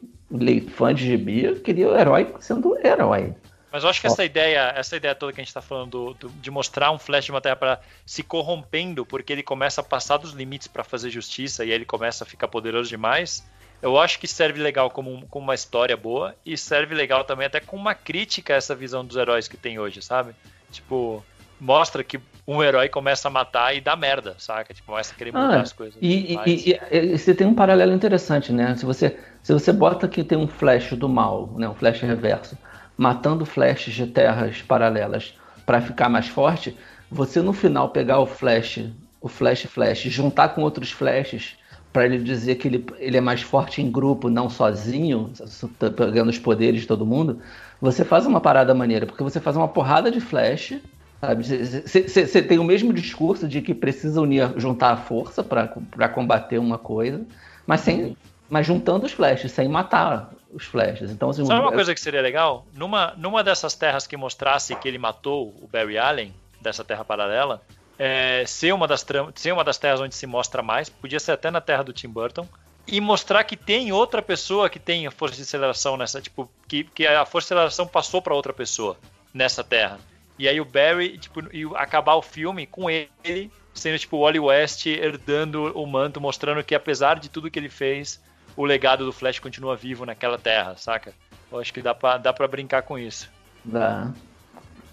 fã 0.75 0.93
de 0.93 1.07
gibi, 1.07 1.55
queria 1.65 1.89
o 1.89 1.97
herói 1.97 2.35
sendo 2.41 2.77
herói. 2.85 3.33
Mas 3.73 3.85
eu 3.85 3.91
acho 3.91 4.01
que 4.01 4.07
essa 4.07 4.25
ideia, 4.25 4.73
essa 4.77 4.97
ideia 4.97 5.15
toda 5.15 5.33
que 5.33 5.41
a 5.41 5.45
gente 5.45 5.55
tá 5.55 5.63
falando 5.63 5.91
do- 5.91 6.15
do- 6.15 6.41
de 6.41 6.51
mostrar 6.51 6.91
um 6.91 6.99
Flash 6.99 7.25
de 7.27 7.31
uma 7.31 7.41
Terra 7.41 7.57
para 7.57 7.81
se 8.05 8.23
corrompendo, 8.23 9.07
porque 9.07 9.33
ele 9.33 9.43
começa 9.43 9.81
a 9.81 9.85
passar 9.85 10.17
dos 10.17 10.33
limites 10.33 10.67
para 10.67 10.83
fazer 10.83 11.11
justiça 11.11 11.65
e 11.65 11.69
aí 11.69 11.75
ele 11.75 11.85
começa 11.85 12.25
a 12.25 12.27
ficar 12.27 12.49
poderoso 12.49 12.89
demais. 12.89 13.49
Eu 13.81 13.99
acho 13.99 14.19
que 14.19 14.27
serve 14.27 14.61
legal 14.61 14.91
como, 14.91 15.27
como 15.29 15.45
uma 15.45 15.55
história 15.55 15.97
boa 15.97 16.35
e 16.45 16.57
serve 16.57 16.95
legal 16.95 17.25
também 17.25 17.47
até 17.47 17.61
com 17.61 17.77
uma 17.77 17.95
crítica 17.95 18.55
a 18.55 18.57
essa 18.57 18.75
visão 18.75 19.05
dos 19.05 19.17
heróis 19.17 19.49
que 19.49 19.57
tem 19.57 19.79
hoje, 19.79 20.03
sabe? 20.03 20.35
Tipo, 20.71 21.25
mostra 21.59 22.03
que 22.05 22.21
um 22.47 22.63
herói 22.63 22.89
começa 22.89 23.29
a 23.29 23.31
matar 23.31 23.75
e 23.75 23.81
dá 23.81 23.95
merda, 23.97 24.35
saca? 24.39 24.75
Tipo, 24.75 24.91
começa 24.91 25.15
a 25.15 25.17
querer 25.17 25.33
mudar 25.33 25.59
Ah, 25.59 25.61
as 25.61 25.73
coisas. 25.73 25.97
E, 26.03 26.33
e- 26.33 26.35
Mas- 26.35 26.67
e- 26.67 26.71
e- 26.91 27.15
e 27.15 27.19
você 27.19 27.35
tem 27.35 27.47
um 27.47 27.55
paralelo 27.55 27.93
interessante, 27.93 28.53
né? 28.53 28.75
Se 28.77 28.85
você, 28.85 29.19
se 29.43 29.53
você 29.53 29.73
bota 29.73 30.09
que 30.09 30.25
tem 30.25 30.37
um 30.37 30.49
flash 30.49 30.93
do 30.93 31.09
mal, 31.09 31.47
né? 31.59 31.69
um 31.69 31.75
flash 31.75 32.01
reverso, 32.01 32.57
matando 33.01 33.47
flashes 33.47 33.95
de 33.95 34.07
terras 34.07 34.61
paralelas 34.61 35.35
para 35.65 35.81
ficar 35.81 36.11
mais 36.11 36.29
forte, 36.29 36.77
você 37.11 37.41
no 37.41 37.55
final 37.55 37.89
pegar 37.89 38.19
o 38.19 38.27
flash, 38.27 38.85
o 39.23 39.27
flash 39.27 39.63
flash, 39.63 40.01
juntar 40.01 40.51
com 40.51 40.61
outros 40.61 40.93
flashes 40.93 41.57
para 41.95 42.05
ele 42.05 42.19
dizer 42.19 42.57
que 42.57 42.69
ele, 42.69 42.85
ele 42.99 43.17
é 43.17 43.21
mais 43.23 43.41
forte 43.41 43.81
em 43.81 43.91
grupo, 43.91 44.29
não 44.29 44.51
sozinho, 44.51 45.33
tá 45.79 45.89
pegando 45.91 46.29
os 46.29 46.39
poderes 46.39 46.83
de 46.83 46.87
todo 46.87 47.07
mundo, 47.07 47.41
você 47.81 48.05
faz 48.05 48.27
uma 48.27 48.39
parada 48.39 48.75
maneira, 48.75 49.07
porque 49.07 49.25
você 49.25 49.41
faz 49.41 49.57
uma 49.57 49.67
porrada 49.67 50.11
de 50.11 50.21
flash 50.21 50.79
Sabe? 51.23 51.43
Você 51.43 52.43
tem 52.43 52.59
o 52.59 52.65
mesmo 52.65 52.95
discurso 52.95 53.47
de 53.47 53.61
que 53.61 53.75
precisa 53.75 54.23
unir, 54.23 54.55
juntar 54.57 54.93
a 54.93 54.97
força 54.97 55.43
para 55.43 56.09
combater 56.09 56.59
uma 56.59 56.79
coisa, 56.79 57.27
mas, 57.67 57.81
sem, 57.83 58.17
mas 58.49 58.67
juntando 58.67 59.05
os 59.05 59.13
flashes, 59.13 59.53
sem 59.53 59.69
matar 59.69 60.31
os 60.53 60.65
flashes. 60.65 61.11
Então, 61.11 61.31
assim, 61.31 61.45
Sabe 61.45 61.61
uma 61.61 61.73
coisa 61.73 61.95
que 61.95 62.01
seria 62.01 62.21
legal? 62.21 62.67
Numa, 62.75 63.15
numa 63.17 63.43
dessas 63.43 63.75
terras 63.75 64.07
que 64.07 64.17
mostrasse 64.17 64.75
que 64.77 64.89
ele 64.89 64.99
matou 64.99 65.49
o 65.61 65.69
Barry 65.71 65.99
Allen, 65.99 66.35
dessa 66.61 66.85
terra 66.85 67.05
paralela, 67.05 67.63
é, 67.99 68.45
ser, 68.47 68.73
uma 68.73 68.87
das 68.87 69.05
ser 69.35 69.53
uma 69.53 69.65
das 69.65 69.79
terras 69.79 70.01
onde 70.01 70.15
se 70.15 70.27
mostra 70.27 70.63
mais, 70.63 70.89
podia 70.89 71.21
ser 71.21 71.33
até 71.33 71.51
na 71.51 71.61
terra 71.61 71.83
do 71.83 71.93
Tim 71.93 72.09
Burton, 72.09 72.47
e 72.87 73.01
mostrar 73.01 73.45
que 73.45 73.57
tem 73.57 73.93
outra 73.93 74.21
pessoa 74.21 74.69
que 74.69 74.79
tem 74.79 75.07
a 75.07 75.11
força 75.11 75.37
de 75.37 75.43
aceleração 75.43 75.97
nessa, 75.97 76.21
tipo, 76.21 76.51
que, 76.67 76.85
que 76.85 77.07
a 77.07 77.25
força 77.25 77.49
de 77.49 77.55
aceleração 77.55 77.87
passou 77.87 78.21
para 78.21 78.35
outra 78.35 78.53
pessoa 78.53 78.97
nessa 79.33 79.63
terra. 79.63 79.99
E 80.39 80.49
aí 80.49 80.61
o 80.61 80.65
Barry, 80.65 81.19
tipo, 81.19 81.41
e 81.55 81.65
acabar 81.77 82.15
o 82.15 82.23
filme 82.23 82.67
com 82.67 82.89
ele 82.91 83.51
sendo 83.75 83.99
tipo 83.99 84.17
o 84.17 84.21
Wally 84.21 84.41
West 84.41 84.87
herdando 84.87 85.73
o 85.79 85.87
manto, 85.87 86.21
mostrando 86.21 86.65
que 86.65 86.75
apesar 86.75 87.19
de 87.19 87.29
tudo 87.29 87.51
que 87.51 87.59
ele 87.59 87.69
fez, 87.69 88.21
o 88.57 88.65
legado 88.65 89.05
do 89.05 89.13
Flash 89.13 89.39
continua 89.39 89.77
vivo 89.77 90.05
naquela 90.07 90.39
terra, 90.39 90.75
saca? 90.77 91.13
Eu 91.51 91.59
acho 91.59 91.73
que 91.73 91.83
dá 91.83 91.95
pra, 91.95 92.17
dá 92.17 92.33
pra 92.33 92.47
brincar 92.47 92.83
com 92.83 92.99
isso. 92.99 93.29
Dá. 93.65 94.11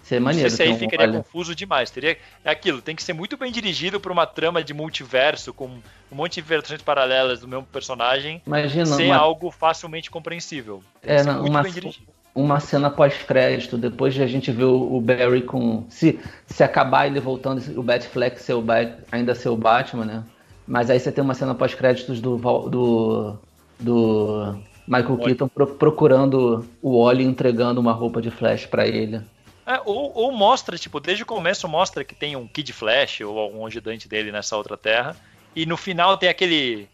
Seria 0.02 0.20
Não 0.20 0.24
maneiro. 0.26 0.48
sei 0.50 0.66
se 0.66 0.72
aí 0.72 0.78
ficaria 0.78 1.06
Wally- 1.06 1.18
confuso 1.22 1.54
demais. 1.54 1.90
Teria, 1.90 2.16
é 2.42 2.50
aquilo, 2.50 2.80
tem 2.80 2.96
que 2.96 3.02
ser 3.02 3.12
muito 3.12 3.36
bem 3.36 3.52
dirigido 3.52 4.00
pra 4.00 4.10
uma 4.12 4.26
trama 4.26 4.64
de 4.64 4.72
multiverso, 4.72 5.52
com 5.52 5.66
um 5.66 6.14
monte 6.16 6.36
de 6.36 6.40
versões 6.42 6.80
paralelas 6.80 7.40
do 7.40 7.48
mesmo 7.48 7.66
personagem, 7.66 8.40
Imagina, 8.46 8.86
ser 8.86 9.04
uma- 9.04 9.16
algo 9.16 9.50
facilmente 9.50 10.10
compreensível. 10.10 10.82
Tem 11.02 11.16
É, 11.16 11.22
não, 11.22 11.34
muito 11.40 11.50
uma, 11.50 11.62
bem 11.62 11.72
dirigido. 11.72 12.06
uma 12.34 12.58
cena 12.58 12.88
pós-crédito, 12.88 13.76
depois 13.76 14.14
de 14.14 14.22
a 14.22 14.26
gente 14.26 14.50
ver 14.50 14.64
o, 14.64 14.98
Barry 15.00 15.42
com. 15.42 15.84
Se, 15.90 16.18
se 16.46 16.64
acabar 16.64 17.06
ele 17.06 17.20
voltando, 17.20 17.62
o 17.78 17.82
Batfleck 17.82 18.40
ser 18.40 18.54
o 18.54 18.62
Bat, 18.62 18.96
ainda 19.12 19.34
ser 19.34 19.50
o 19.50 19.56
Batman, 19.56 20.06
né? 20.06 20.24
Mas 20.66 20.88
aí 20.88 20.98
você 20.98 21.12
tem 21.12 21.22
uma 21.22 21.34
cena 21.34 21.54
pós-créditos 21.54 22.18
do, 22.20 22.36
do, 22.70 23.38
do 23.78 24.58
Michael 24.86 25.16
Wally. 25.16 25.24
Keaton 25.24 25.48
pro- 25.48 25.66
procurando 25.74 26.66
o 26.82 27.02
Wally 27.04 27.24
entregando 27.24 27.80
uma 27.80 27.92
roupa 27.92 28.20
de 28.20 28.30
Flash 28.30 28.66
pra 28.66 28.86
ele. 28.86 29.20
É, 29.66 29.80
ou, 29.84 30.12
ou 30.14 30.32
mostra, 30.32 30.78
tipo, 30.78 30.98
desde 30.98 31.22
o 31.22 31.26
começo 31.26 31.68
mostra 31.68 32.02
que 32.02 32.14
tem 32.14 32.34
um 32.36 32.48
Kid 32.48 32.72
Flash 32.72 33.20
ou 33.20 33.38
algum 33.38 33.66
ajudante 33.66 34.08
dele 34.08 34.32
nessa 34.32 34.56
outra 34.56 34.76
terra. 34.76 35.14
E 35.54 35.66
no 35.66 35.76
final 35.76 36.16
tem 36.16 36.28
aquele. 36.28 36.88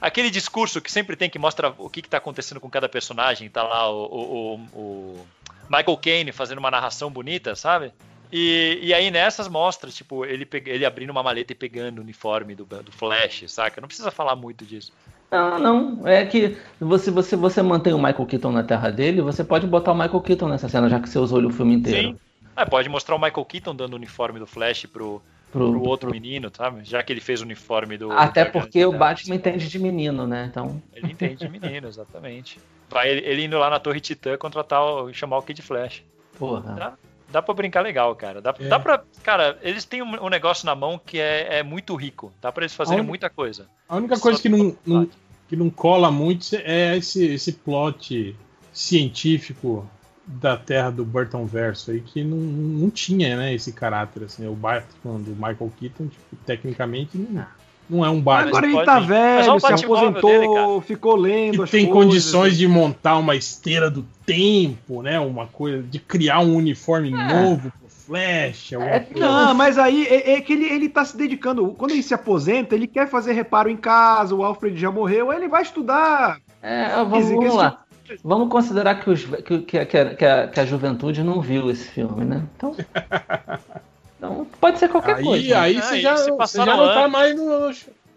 Aquele 0.00 0.30
discurso 0.30 0.80
que 0.80 0.92
sempre 0.92 1.16
tem 1.16 1.28
que 1.28 1.40
mostra 1.40 1.74
o 1.76 1.90
que, 1.90 2.02
que 2.02 2.08
tá 2.08 2.18
acontecendo 2.18 2.60
com 2.60 2.70
cada 2.70 2.88
personagem. 2.88 3.48
Tá 3.50 3.62
lá 3.64 3.90
o, 3.90 4.04
o, 4.04 4.54
o- 4.78 5.26
Michael 5.68 5.96
Caine 5.96 6.32
fazendo 6.32 6.58
uma 6.58 6.70
narração 6.70 7.10
bonita, 7.10 7.54
sabe? 7.56 7.92
E, 8.32 8.78
e 8.82 8.94
aí 8.94 9.10
nessas 9.10 9.48
mostra, 9.48 9.90
tipo, 9.90 10.24
ele, 10.24 10.46
ele 10.66 10.84
abrindo 10.84 11.10
uma 11.10 11.22
maleta 11.22 11.52
e 11.52 11.56
pegando 11.56 11.98
o 11.98 12.02
uniforme 12.02 12.54
do, 12.54 12.64
do 12.64 12.92
Flash, 12.92 13.44
saca? 13.48 13.80
Não 13.80 13.88
precisa 13.88 14.10
falar 14.10 14.36
muito 14.36 14.64
disso. 14.64 14.92
Não, 15.30 15.58
não. 15.58 16.06
É 16.08 16.24
que 16.24 16.56
você, 16.80 17.10
você, 17.10 17.36
você 17.36 17.62
mantém 17.62 17.92
o 17.92 17.98
Michael 17.98 18.26
Keaton 18.26 18.52
na 18.52 18.62
terra 18.62 18.90
dele, 18.90 19.20
você 19.20 19.44
pode 19.44 19.66
botar 19.66 19.92
o 19.92 19.94
Michael 19.94 20.20
Keaton 20.20 20.48
nessa 20.48 20.68
cena, 20.68 20.88
já 20.88 20.98
que 20.98 21.08
você 21.08 21.18
usou 21.18 21.38
ele 21.38 21.48
o 21.48 21.50
filme 21.50 21.74
inteiro. 21.74 22.08
Sim. 22.10 22.16
É, 22.56 22.64
pode 22.64 22.88
mostrar 22.88 23.14
o 23.14 23.20
Michael 23.20 23.44
Keaton 23.44 23.74
dando 23.74 23.92
o 23.92 23.96
uniforme 23.96 24.38
do 24.38 24.46
Flash 24.46 24.86
pro, 24.86 25.22
Pro- 25.52 25.70
pro 25.70 25.82
outro 25.82 26.10
menino, 26.10 26.50
sabe? 26.54 26.80
Já 26.82 27.02
que 27.02 27.12
ele 27.12 27.20
fez 27.20 27.40
o 27.40 27.44
uniforme 27.44 27.96
do. 27.96 28.10
Até 28.10 28.46
do 28.46 28.52
porque 28.52 28.84
o 28.84 28.92
Batman 28.92 29.36
entende 29.36 29.68
de 29.68 29.78
menino, 29.78 30.26
né? 30.26 30.48
Então. 30.50 30.82
Ele 30.94 31.12
entende 31.12 31.36
de 31.36 31.48
menino, 31.48 31.86
exatamente. 31.86 32.58
Vai 32.90 33.10
ele, 33.10 33.44
indo 33.44 33.58
lá 33.58 33.70
na 33.70 33.78
Torre 33.78 34.00
Titã 34.00 34.36
contratar 34.36 34.82
o, 34.82 35.12
chamar 35.12 35.38
o 35.38 35.42
Kid 35.42 35.60
Flash. 35.62 36.02
Porra. 36.38 36.74
Dá, 36.74 36.92
dá 37.30 37.40
pra 37.42 37.54
brincar 37.54 37.80
legal, 37.82 38.14
cara. 38.16 38.40
Dá, 38.40 38.54
É. 38.58 38.68
dá 38.68 38.78
pra. 38.78 39.02
Cara, 39.22 39.58
eles 39.62 39.84
têm 39.84 40.02
um, 40.02 40.24
um 40.24 40.28
negócio 40.28 40.64
na 40.66 40.74
mão 40.74 40.98
que 40.98 41.18
é, 41.18 41.58
é 41.58 41.62
muito 41.62 41.94
rico. 41.94 42.32
Dá 42.40 42.50
pra 42.52 42.62
eles 42.64 42.74
fazerem 42.74 43.00
Aonde- 43.00 43.08
muita 43.08 43.28
coisa. 43.30 43.66
A 43.88 43.96
única 43.96 44.16
Só 44.16 44.22
coisa 44.22 44.40
que 44.42 44.48
não, 44.48 44.76
não- 44.86 45.08
que 45.48 45.56
não 45.56 45.70
cola 45.70 46.10
muito 46.10 46.46
é 46.56 46.96
esse, 46.96 47.24
esse 47.24 47.52
plot 47.52 48.36
científico 48.72 49.88
da 50.26 50.56
Terra 50.58 50.90
do 50.90 51.04
Burton 51.06 51.46
Verso 51.46 51.90
aí, 51.90 52.00
que 52.02 52.22
não, 52.22 52.36
não 52.36 52.90
tinha, 52.90 53.34
né, 53.36 53.54
esse 53.54 53.72
caráter, 53.72 54.24
assim, 54.24 54.46
o 54.46 54.52
Batman 54.54 55.18
do 55.20 55.30
Michael 55.30 55.72
Keaton, 55.80 56.06
tipo, 56.08 56.36
tecnicamente 56.44 57.16
não, 57.16 57.46
não 57.88 58.04
é 58.04 58.10
um 58.10 58.20
Batman 58.20 58.48
Agora 58.48 58.66
ele 58.66 58.74
pode- 58.74 58.86
tá 58.86 58.96
olha 58.96 59.06
velho, 59.06 59.60
se 59.60 59.84
aposentou, 59.84 60.30
dele, 60.30 60.80
ficou 60.86 61.16
lendo 61.16 61.56
que 61.58 61.62
as 61.62 61.70
tem 61.70 61.86
coisas. 61.86 62.04
condições 62.04 62.58
de 62.58 62.68
montar 62.68 63.16
uma 63.16 63.34
esteira 63.34 63.90
do 63.90 64.04
tempo, 64.26 65.02
né, 65.02 65.18
uma 65.18 65.46
coisa, 65.46 65.82
de 65.82 65.98
criar 65.98 66.40
um 66.40 66.54
uniforme 66.54 67.10
novo 67.10 67.72
pro 67.78 67.88
Flash, 67.88 68.72
É. 68.72 69.06
Não, 69.14 69.54
mas 69.54 69.78
aí 69.78 70.06
é, 70.06 70.32
é 70.32 70.40
que 70.40 70.52
ele, 70.54 70.64
ele 70.64 70.88
tá 70.88 71.04
se 71.04 71.16
dedicando. 71.16 71.68
Quando 71.76 71.90
ele 71.90 72.02
se 72.02 72.14
aposenta, 72.14 72.74
ele 72.74 72.86
quer 72.86 73.06
fazer 73.08 73.32
reparo 73.32 73.68
em 73.68 73.76
casa, 73.76 74.34
o 74.34 74.42
Alfred 74.42 74.78
já 74.80 74.90
morreu, 74.90 75.30
aí 75.30 75.36
ele 75.38 75.48
vai 75.48 75.62
estudar. 75.62 76.38
É, 76.62 76.88
vamos, 77.04 77.28
vamos 77.28 77.54
lá. 77.54 77.82
Vamos 78.24 78.48
considerar 78.48 78.94
que, 79.02 79.10
os, 79.10 79.24
que, 79.24 79.58
que, 79.58 79.84
que, 79.84 79.98
a, 79.98 80.14
que, 80.14 80.24
a, 80.24 80.48
que 80.48 80.60
a 80.60 80.64
juventude 80.64 81.22
não 81.22 81.42
viu 81.42 81.70
esse 81.70 81.86
filme, 81.88 82.24
né? 82.24 82.42
Então. 82.56 82.74
então 84.18 84.46
pode 84.60 84.78
ser 84.78 84.88
qualquer 84.88 85.16
aí, 85.16 85.24
coisa. 85.24 85.60
Aí 85.60 85.76
Ah, 85.78 85.82
você 85.82 85.96
e 85.96 86.00
já, 86.02 86.16
você 86.16 86.32
passaram 86.32 86.72
já 86.72 86.76
não 86.76 86.88
tá 86.92 87.08
mais 87.08 87.34
no, 87.36 87.70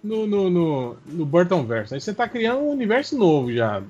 no, 0.03 0.27
no, 0.27 0.49
no, 0.49 0.97
no 1.05 1.25
Burton 1.25 1.63
Verso. 1.63 1.93
Aí 1.93 2.01
você 2.01 2.13
tá 2.13 2.27
criando 2.27 2.59
um 2.61 2.71
universo 2.71 3.17
novo 3.17 3.53
já. 3.53 3.81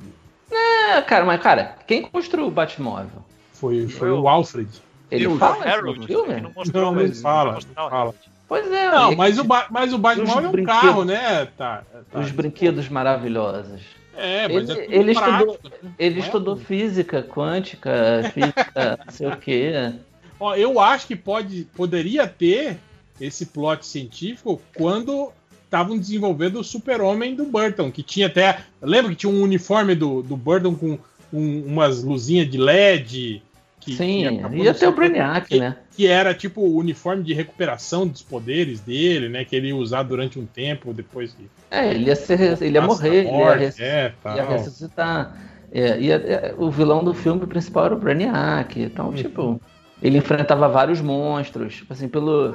É, 0.51 1.01
cara, 1.01 1.23
mas, 1.25 1.41
cara, 1.41 1.77
quem 1.87 2.01
construiu 2.03 2.47
o 2.47 2.51
Batmóvel? 2.51 3.23
Foi, 3.53 3.87
foi 3.87 4.09
Eu- 4.09 4.21
o 4.21 4.27
Alfred. 4.27 4.69
Ele 5.09 5.29
fala 5.37 5.57
isso 5.57 5.67
Harold, 5.67 5.99
no 5.99 6.05
ele 6.05 6.13
filme? 6.13 6.41
não 6.41 6.51
mostrou, 6.55 6.85
Não, 6.85 6.93
mas 6.93 7.11
ele 7.11 7.15
fala, 7.21 7.59
fala. 7.75 8.15
Pois 8.47 8.71
é. 8.71 8.91
Não, 8.91 9.15
mas 9.15 9.37
o, 9.39 9.43
ba 9.43 9.65
mas 9.69 9.93
o 9.93 9.97
Batmóvel 9.97 10.51
é 10.57 10.61
um 10.61 10.63
carro, 10.65 11.03
né? 11.05 11.45
Tá, 11.57 11.83
tá. 12.11 12.19
Os 12.19 12.31
brinquedos 12.31 12.87
maravilhosos. 12.89 13.81
É, 14.15 14.47
mas 14.47 14.69
Ele- 14.69 14.79
é 14.79 14.83
tudo 14.83 14.93
ele 14.95 15.13
prático, 15.13 15.51
estudou- 15.51 15.79
né? 15.83 15.91
Ele 15.99 16.15
é 16.15 16.19
estudou 16.23 16.55
tudo. 16.55 16.65
física 16.65 17.23
quântica, 17.23 17.91
física, 18.33 18.99
não 19.05 19.11
sei 19.13 19.27
o 19.29 19.37
quê. 19.37 19.93
Ó, 20.41 20.55
eu 20.55 20.79
acho 20.79 21.05
que 21.07 21.15
pode, 21.15 21.67
poderia 21.75 22.25
ter 22.27 22.77
esse 23.19 23.45
plot 23.45 23.85
científico 23.85 24.59
quando 24.75 25.31
estavam 25.65 25.97
desenvolvendo 25.97 26.59
o 26.59 26.63
super-homem 26.63 27.35
do 27.35 27.45
Burton, 27.45 27.91
que 27.91 28.01
tinha 28.01 28.25
até... 28.25 28.59
Lembra 28.81 29.11
que 29.11 29.17
tinha 29.17 29.31
um 29.31 29.41
uniforme 29.43 29.93
do, 29.93 30.23
do 30.23 30.35
Burton 30.35 30.73
com 30.75 30.97
um- 31.31 31.63
umas 31.67 32.03
luzinhas 32.03 32.49
de 32.49 32.57
LED? 32.57 33.43
Que, 33.79 33.95
Sim, 33.95 34.41
que 34.49 34.55
ia 34.57 34.73
ter 34.73 34.87
o 34.87 34.91
Brainiac, 34.91 35.47
que- 35.47 35.59
né? 35.59 35.75
que 35.95 36.07
era 36.07 36.33
tipo 36.33 36.61
o 36.61 36.75
uniforme 36.77 37.23
de 37.23 37.33
recuperação 37.33 38.05
dos 38.07 38.21
poderes 38.21 38.79
dele, 38.79 39.27
né? 39.29 39.43
Que 39.45 39.55
ele 39.55 39.67
ia 39.69 39.75
usar 39.75 40.03
durante 40.03 40.37
um 40.39 40.45
tempo 40.45 40.93
depois 40.93 41.33
que. 41.33 41.49
É, 41.71 41.89
ele 41.89 42.05
ia, 42.05 42.15
ser, 42.15 42.39
ele 42.61 42.77
ia 42.77 42.81
morrer, 42.81 43.09
da 43.09 43.15
ele 43.17 43.27
ia, 43.27 43.33
morte, 43.33 43.59
res- 43.59 43.79
é, 43.79 44.13
ia 44.35 44.43
ressuscitar. 44.49 45.35
É, 45.71 45.99
ia- 45.99 46.15
é, 46.15 46.55
o 46.57 46.69
vilão 46.69 47.03
do 47.03 47.13
filme 47.13 47.47
principal 47.47 47.85
era 47.85 47.95
o 47.95 47.99
Brainiac. 47.99 48.79
Então, 48.79 49.11
tipo, 49.13 49.59
ele 50.01 50.17
enfrentava 50.17 50.67
vários 50.67 50.99
monstros. 50.99 51.75
Tipo 51.75 51.93
assim, 51.93 52.07
pelo. 52.07 52.53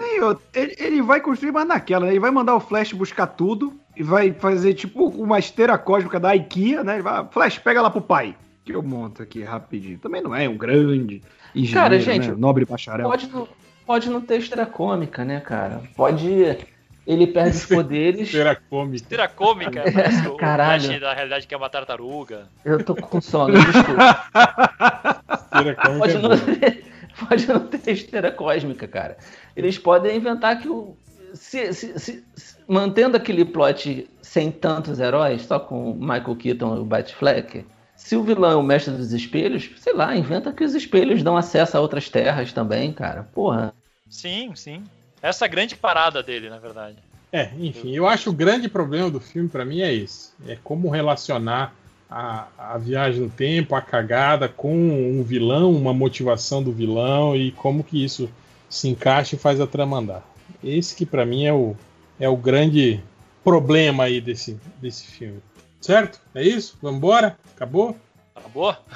Ele, 0.52 0.74
ele 0.78 1.02
vai 1.02 1.20
construir 1.20 1.52
mais 1.52 1.66
naquela, 1.66 2.06
né? 2.06 2.12
Ele 2.12 2.20
vai 2.20 2.30
mandar 2.30 2.56
o 2.56 2.60
Flash 2.60 2.92
buscar 2.92 3.26
tudo 3.26 3.72
e 3.96 4.02
vai 4.02 4.32
fazer 4.32 4.74
tipo 4.74 5.06
uma 5.08 5.38
esteira 5.38 5.78
cósmica 5.78 6.18
da 6.18 6.34
IKEA, 6.34 6.82
né? 6.82 6.94
Ele 6.94 7.02
vai, 7.02 7.26
Flash, 7.30 7.58
pega 7.58 7.80
lá 7.80 7.90
pro 7.90 8.00
pai. 8.00 8.34
Que 8.64 8.72
eu 8.72 8.82
monto 8.82 9.22
aqui 9.22 9.44
rapidinho. 9.44 9.98
Também 9.98 10.20
não 10.20 10.34
é 10.34 10.48
um 10.48 10.56
grande 10.56 11.22
engenheiro, 11.54 11.80
Cara, 11.80 12.00
gente, 12.00 12.28
né? 12.28 12.34
Nobre 12.36 12.64
bacharel. 12.64 13.08
Pode 13.08 13.28
não, 13.28 13.48
pode 13.86 14.10
não 14.10 14.20
ter 14.20 14.38
história 14.38 14.66
cômica, 14.66 15.24
né, 15.24 15.38
cara? 15.38 15.82
Pode. 15.96 16.58
Ele 17.06 17.28
perde 17.28 17.56
os 17.58 17.64
poderes. 17.66 18.34
Era 18.34 18.56
cômico. 18.56 19.06
Tira 19.06 19.28
cômica, 19.28 19.84
parece 19.84 20.26
o, 20.26 20.36
Caralho. 20.36 20.82
Flash 20.82 21.00
da 21.00 21.14
realidade 21.14 21.46
que 21.46 21.54
é 21.54 21.56
uma 21.56 21.70
tartaruga. 21.70 22.48
Eu 22.64 22.82
tô 22.82 22.96
com 22.96 23.20
sono, 23.20 23.54
desculpa. 23.54 24.24
Cômico 25.56 25.98
Pode 25.98 26.16
é 26.16 26.18
não, 26.18 26.30
bom. 26.30 26.36
ter, 26.36 26.84
pode 27.28 27.47
não 27.49 27.60
ter 27.66 27.92
esteira 27.92 28.31
cósmica, 28.31 28.86
cara. 28.86 29.16
Eles 29.56 29.78
podem 29.78 30.16
inventar 30.16 30.60
que 30.60 30.68
o. 30.68 30.97
se- 31.34 31.72
se- 31.72 31.99
se- 31.99 32.24
se- 32.34 32.56
mantendo 32.68 33.16
aquele 33.16 33.44
plot 33.44 34.08
sem 34.22 34.50
tantos 34.50 35.00
heróis, 35.00 35.42
só 35.42 35.58
com 35.58 35.92
o 35.92 35.94
Michael 35.94 36.36
Keaton 36.36 36.76
e 36.76 36.81
o 36.81 36.84
Batfleck, 36.84 37.65
se 37.97 38.16
o 38.16 38.22
vilão 38.22 38.50
é 38.50 38.56
o 38.56 38.62
mestre 38.62 38.92
dos 38.94 39.12
espelhos, 39.12 39.70
sei 39.78 39.94
lá, 39.94 40.15
inventa 40.16 40.52
que 40.52 40.65
os 40.65 40.74
espelhos 40.74 41.22
dão 41.22 41.36
acesso 41.36 41.76
a 41.76 41.81
outras 41.81 42.08
terras 42.10 42.52
também, 42.52 42.92
cara. 42.92 43.22
Porra. 43.34 43.72
Sim, 44.08 44.52
sim. 44.54 44.84
Essa 45.22 45.44
é 45.44 45.47
a 45.47 45.50
grande 45.50 45.74
parada 45.74 46.22
dele, 46.22 46.50
na 46.50 46.58
verdade. 46.58 46.97
É, 47.32 47.50
enfim, 47.58 47.94
eu 47.94 48.06
acho 48.06 48.24
que 48.24 48.28
o 48.31 48.32
grande 48.32 48.68
problema 48.68 49.10
do 49.10 49.18
filme 49.18 49.49
pra 49.49 49.65
mim 49.65 49.81
é 49.81 49.92
esse. 49.92 50.31
É 50.47 50.56
como 50.62 50.88
relacionar 50.90 51.74
a, 52.10 52.47
a 52.56 52.78
viagem 52.78 53.21
no 53.22 53.28
tempo, 53.31 53.74
a 53.74 53.81
cagada 53.81 54.49
com 54.49 54.72
um 54.74 55.22
vilão, 55.22 55.72
uma 55.72 55.92
motivação 55.94 56.62
do 56.62 56.72
vilão 56.72 57.35
e 57.37 57.51
como 57.53 57.83
que 57.85 58.03
isso 58.05 58.31
se 58.69 58.89
encaixa 58.89 59.35
e 59.37 59.39
faz 59.39 59.60
a 59.60 59.67
trama 59.67 59.99
andar. 59.99 60.22
Esse 60.62 60.94
que 60.94 61.05
pra 61.06 61.26
mim 61.26 61.44
é 61.47 61.53
o, 61.53 61.76
é 62.19 62.28
o 62.28 62.37
grande 62.37 63.03
problema 63.44 64.05
aí 64.05 64.21
desse, 64.21 64.58
desse 64.81 65.06
filme. 65.06 65.40
Certo? 65.81 66.21
É 66.35 66.42
isso? 66.42 66.76
Vamos 66.83 66.99
embora? 66.99 67.37
Acabou? 67.55 67.97
Acabou? 68.35 68.74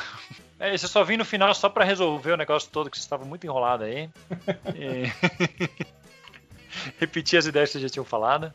É, 0.62 0.74
isso 0.74 0.84
eu 0.84 0.90
só 0.90 1.02
vim 1.02 1.16
no 1.16 1.24
final 1.24 1.54
só 1.54 1.70
pra 1.70 1.86
resolver 1.86 2.32
o 2.32 2.36
negócio 2.36 2.68
todo 2.70 2.90
que 2.90 2.98
você 2.98 3.02
estava 3.02 3.24
muito 3.24 3.44
enrolado 3.46 3.84
aí. 3.84 4.10
E- 4.76 5.10
Repetir 7.00 7.38
as 7.38 7.46
ideias 7.46 7.70
que 7.70 7.72
vocês 7.72 7.82
já 7.84 7.88
tinham 7.88 8.04
falado. 8.04 8.52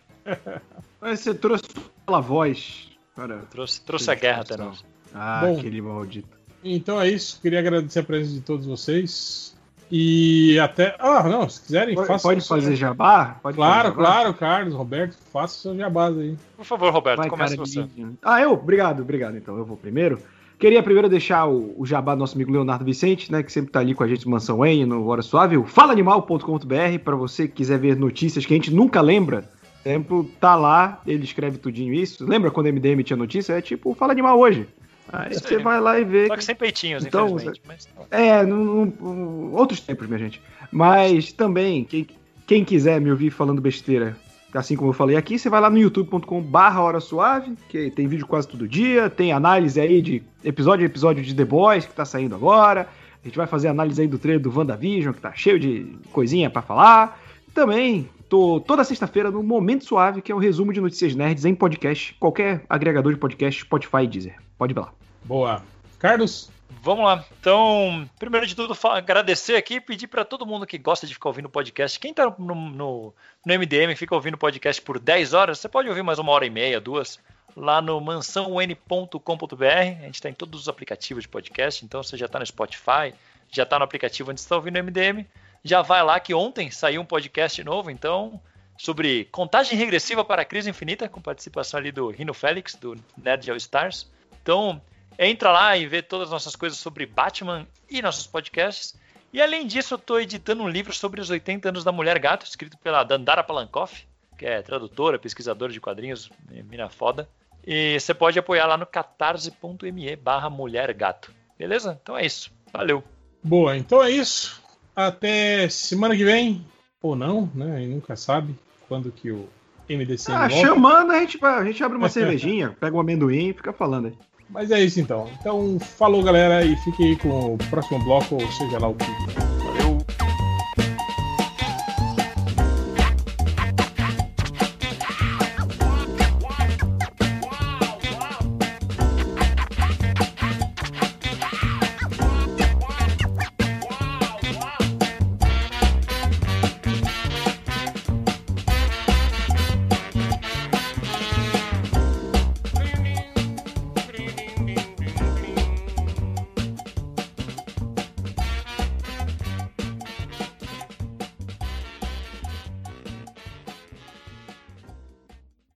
Mas 1.02 1.22
você 1.22 1.34
trouxe 1.34 1.64
aquela 2.04 2.20
voz. 2.22 2.90
Cara, 3.16 3.44
Trouxe, 3.50 3.82
trouxe 3.82 4.12
a 4.12 4.16
guerra 4.16 4.42
até 4.42 4.58
nós. 4.58 4.84
ah, 5.14 5.42
Bom. 5.46 5.58
aquele 5.60 5.82
maldito. 5.82 6.28
Então 6.64 7.00
é 7.00 7.08
isso. 7.10 7.40
Queria 7.42 7.60
agradecer 7.60 8.00
a 8.00 8.04
presença 8.04 8.34
de 8.36 8.42
todos 8.42 8.66
vocês. 8.66 9.56
E 9.92 10.58
até. 10.60 10.96
Ah, 11.00 11.24
não, 11.30 11.48
se 11.48 11.62
quiserem, 11.62 11.94
Pode, 11.94 12.08
façam 12.08 12.30
pode 12.32 12.40
o 12.40 12.44
seu- 12.44 12.56
fazer 12.58 12.76
jabá? 12.76 13.38
Pode 13.42 13.56
Claro, 13.56 13.74
fazer 13.90 13.96
jabá? 13.96 14.04
claro, 14.12 14.34
Carlos, 14.34 14.74
Roberto, 14.74 15.16
faça 15.32 15.56
o 15.58 15.60
seu 15.62 15.78
jabás 15.78 16.18
aí. 16.18 16.36
Por 16.58 16.66
favor, 16.66 16.92
Roberto, 16.92 17.18
Vai, 17.20 17.30
comece 17.30 17.56
cara, 17.56 17.68
você. 17.68 17.84
de- 17.84 18.08
Ah, 18.24 18.42
eu? 18.42 18.54
Obrigado, 18.54 19.02
obrigado. 19.04 19.38
Então, 19.38 19.56
eu 19.58 19.64
vou 19.64 19.78
primeiro. 19.78 20.20
Queria 20.58 20.82
primeiro 20.82 21.08
deixar 21.08 21.46
o, 21.48 21.76
o 21.80 21.86
jabá 21.86 22.16
do 22.16 22.20
nosso 22.20 22.34
amigo 22.36 22.52
Leonardo 22.52 22.84
Vicente, 22.84 23.32
né, 23.32 23.44
que 23.44 23.52
sempre 23.52 23.72
tá 23.72 23.80
ali 23.82 23.94
com 23.94 24.04
a 24.04 24.08
gente 24.08 24.26
no 24.26 24.32
Mansão 24.32 24.66
N, 24.66 24.86
no 24.86 25.06
Hora 25.06 25.22
Suave, 25.22 25.56
o 25.58 25.66
falaanimal.com.br, 25.66 27.00
para 27.04 27.16
você 27.16 27.48
que 27.48 27.56
quiser 27.56 27.78
ver 27.78 27.96
notícias 27.96 28.46
que 28.46 28.54
a 28.54 28.58
gente 28.58 28.74
nunca 28.74 29.02
lembra. 29.02 29.48
Exemplo, 29.86 30.24
tá 30.40 30.56
lá, 30.56 31.00
ele 31.06 31.24
escreve 31.24 31.58
tudinho 31.60 31.94
isso. 31.94 32.26
Lembra 32.26 32.50
quando 32.50 32.66
o 32.68 32.74
MDM 32.74 33.04
tinha 33.04 33.16
notícia? 33.16 33.54
É 33.54 33.62
tipo, 33.62 33.94
Fala 33.94 34.12
Animal 34.14 34.40
hoje. 34.40 34.68
Aí 35.14 35.32
Isso 35.34 35.48
você 35.48 35.58
aí. 35.58 35.64
vai 35.64 35.80
lá 35.80 36.00
e 36.00 36.04
vê. 36.04 36.26
Só 36.28 36.36
que 36.36 36.44
sem 36.44 36.56
peitinhos, 36.56 37.06
Então, 37.06 37.28
infelizmente. 37.36 37.62
Mas... 37.68 37.88
É, 38.10 38.44
num- 38.44 38.86
num- 39.00 39.54
outros 39.54 39.80
tempos, 39.80 40.08
minha 40.08 40.18
gente. 40.18 40.42
Mas 40.72 41.32
também, 41.32 41.84
quem, 41.84 42.08
quem 42.48 42.66
quiser 42.66 43.00
me 43.00 43.12
ouvir 43.12 43.30
falando 43.30 43.62
besteira, 43.62 44.18
assim 44.52 44.76
como 44.76 44.90
eu 44.90 44.94
falei 44.94 45.16
aqui, 45.16 45.38
você 45.38 45.48
vai 45.50 45.62
lá 45.62 45.70
no 45.70 45.78
youtube.com 45.78 46.42
barra 46.42 46.82
Hora 46.82 47.00
Suave, 47.00 47.56
que 47.70 47.92
tem 47.92 48.08
vídeo 48.08 48.26
quase 48.26 48.48
todo 48.48 48.68
dia, 48.68 49.08
tem 49.08 49.32
análise 49.32 49.80
aí 49.80 50.02
de 50.02 50.24
episódio 50.44 50.84
a 50.84 50.88
episódio 50.88 51.24
de 51.24 51.36
The 51.36 51.46
Boys, 51.46 51.86
que 51.86 51.94
tá 51.94 52.04
saindo 52.06 52.34
agora. 52.34 52.90
A 53.24 53.28
gente 53.28 53.38
vai 53.38 53.46
fazer 53.46 53.68
análise 53.68 54.02
aí 54.02 54.08
do 54.08 54.18
trailer 54.18 54.42
do 54.42 54.52
WandaVision, 54.56 55.14
que 55.14 55.22
tá 55.22 55.32
cheio 55.36 55.60
de 55.60 55.86
coisinha 56.12 56.50
pra 56.50 56.64
falar. 56.64 57.20
Também 57.54 58.10
tô 58.36 58.60
toda 58.60 58.84
sexta-feira 58.84 59.32
no 59.32 59.42
Momento 59.42 59.86
Suave, 59.86 60.22
que 60.22 60.30
é 60.30 60.36
o 60.36 60.38
resumo 60.38 60.74
de 60.74 60.82
notícias 60.82 61.16
nerds 61.16 61.46
em 61.46 61.56
podcast, 61.56 62.14
qualquer 62.16 62.66
agregador 62.70 63.14
de 63.14 63.18
podcast, 63.18 63.62
Spotify 63.62 64.06
Deezer. 64.06 64.36
Pode 64.58 64.74
ir 64.74 64.78
lá. 64.78 64.92
Boa. 65.24 65.64
Carlos? 65.98 66.52
Vamos 66.82 67.06
lá. 67.06 67.24
Então, 67.40 68.10
primeiro 68.20 68.46
de 68.46 68.54
tudo, 68.54 68.78
agradecer 68.90 69.56
aqui 69.56 69.76
e 69.76 69.82
pedir 69.82 70.08
para 70.08 70.26
todo 70.26 70.46
mundo 70.46 70.68
que 70.68 70.78
gosta 70.78 71.08
de 71.08 71.14
ficar 71.14 71.30
ouvindo 71.30 71.48
podcast. 71.48 71.98
Quem 71.98 72.14
tá 72.14 72.26
no, 72.38 72.56
no, 72.56 73.14
no 73.46 73.58
MDM 73.58 73.94
e 73.94 73.96
fica 73.96 74.14
ouvindo 74.14 74.38
podcast 74.38 74.82
por 74.82 75.00
10 75.00 75.34
horas, 75.34 75.60
você 75.60 75.70
pode 75.70 75.88
ouvir 75.88 76.04
mais 76.04 76.20
uma 76.20 76.34
hora 76.34 76.46
e 76.46 76.50
meia, 76.50 76.82
duas, 76.82 77.18
lá 77.56 77.82
no 77.82 78.02
mansãon.com.br. 78.02 79.66
A 79.66 80.06
gente 80.06 80.16
está 80.16 80.30
em 80.30 80.34
todos 80.34 80.60
os 80.60 80.68
aplicativos 80.68 81.24
de 81.24 81.30
podcast, 81.30 81.86
então 81.86 82.04
você 82.04 82.18
já 82.18 82.26
está 82.26 82.38
no 82.38 82.46
Spotify, 82.46 83.14
já 83.50 83.64
está 83.64 83.80
no 83.80 83.86
aplicativo 83.86 84.30
onde 84.30 84.42
você 84.42 84.46
está 84.46 84.58
ouvindo 84.58 84.76
o 84.76 84.84
MDM. 84.84 85.26
Já 85.66 85.82
vai 85.82 86.04
lá 86.04 86.20
que 86.20 86.32
ontem 86.32 86.70
saiu 86.70 87.02
um 87.02 87.06
podcast 87.06 87.64
novo, 87.64 87.90
então, 87.90 88.40
sobre 88.78 89.26
contagem 89.26 89.76
regressiva 89.76 90.24
para 90.24 90.44
a 90.44 90.46
crise 90.46 90.70
infinita, 90.70 91.10
com 91.10 91.20
participação 91.20 91.80
ali 91.80 91.92
do 91.92 92.12
Rino 92.12 92.36
Félix, 92.36 92.76
do 92.76 92.96
Nerd 93.18 93.50
All 93.50 93.58
Stars. 93.58 94.08
Então, 94.44 94.80
entra 95.18 95.52
lá 95.52 95.76
e 95.76 95.88
vê 95.88 96.04
todas 96.04 96.28
as 96.28 96.34
nossas 96.34 96.56
coisas 96.56 96.78
sobre 96.78 97.08
Batman 97.08 97.66
e 97.90 98.00
nossos 98.00 98.28
podcasts. 98.28 98.94
E 99.34 99.42
além 99.42 99.66
disso, 99.66 99.96
eu 99.96 99.98
estou 99.98 100.22
editando 100.22 100.62
um 100.62 100.70
livro 100.70 100.94
sobre 100.94 101.20
os 101.20 101.32
80 101.32 101.70
anos 101.70 101.84
da 101.84 101.92
Mulher 101.92 102.20
Gato, 102.20 102.46
escrito 102.46 102.78
pela 102.78 103.04
Dandara 103.04 103.44
Palankoff, 103.44 104.08
que 104.38 104.46
é 104.46 104.62
tradutora, 104.62 105.18
pesquisadora 105.18 105.74
de 105.74 105.82
quadrinhos, 105.82 106.30
eh, 106.52 106.62
mina 106.62 106.90
foda. 106.90 107.28
E 107.66 108.00
você 108.00 108.14
pode 108.14 108.38
apoiar 108.38 108.68
lá 108.68 108.78
no 108.78 108.86
catarse.me 108.86 110.16
barra 110.16 110.48
Mulher 110.48 110.94
Gato. 110.94 111.34
Beleza? 111.58 112.00
Então 112.04 112.16
é 112.16 112.24
isso. 112.24 112.52
Valeu. 112.72 113.04
Boa, 113.44 113.76
então 113.76 114.04
é 114.04 114.12
isso. 114.12 114.64
Até 114.96 115.68
semana 115.70 116.16
que 116.16 116.24
vem. 116.24 116.66
Ou 117.02 117.16
não, 117.16 117.50
né? 117.54 117.84
E 117.84 117.88
nunca 117.88 118.16
sabe 118.16 118.56
quando 118.88 119.12
que 119.12 119.30
o 119.32 119.48
MDC 119.90 120.32
Ah, 120.32 120.48
volta. 120.48 120.56
chamando, 120.56 121.12
a 121.12 121.20
gente, 121.20 121.44
a 121.44 121.64
gente 121.64 121.84
abre 121.84 121.98
uma 121.98 122.10
cervejinha, 122.10 122.76
pega 122.80 122.96
um 122.96 123.00
amendoim 123.00 123.50
e 123.50 123.54
fica 123.54 123.72
falando 123.74 124.08
aí. 124.08 124.14
Mas 124.50 124.72
é 124.72 124.80
isso 124.80 125.00
então. 125.00 125.30
Então, 125.40 125.80
falou 125.80 126.24
galera 126.24 126.64
e 126.64 126.76
fique 126.78 127.04
aí 127.04 127.16
com 127.16 127.56
o 127.56 127.58
próximo 127.70 128.04
bloco, 128.04 128.36
ou 128.36 128.52
seja 128.52 128.80
lá 128.80 128.88
o 128.88 128.96
que. 128.96 129.55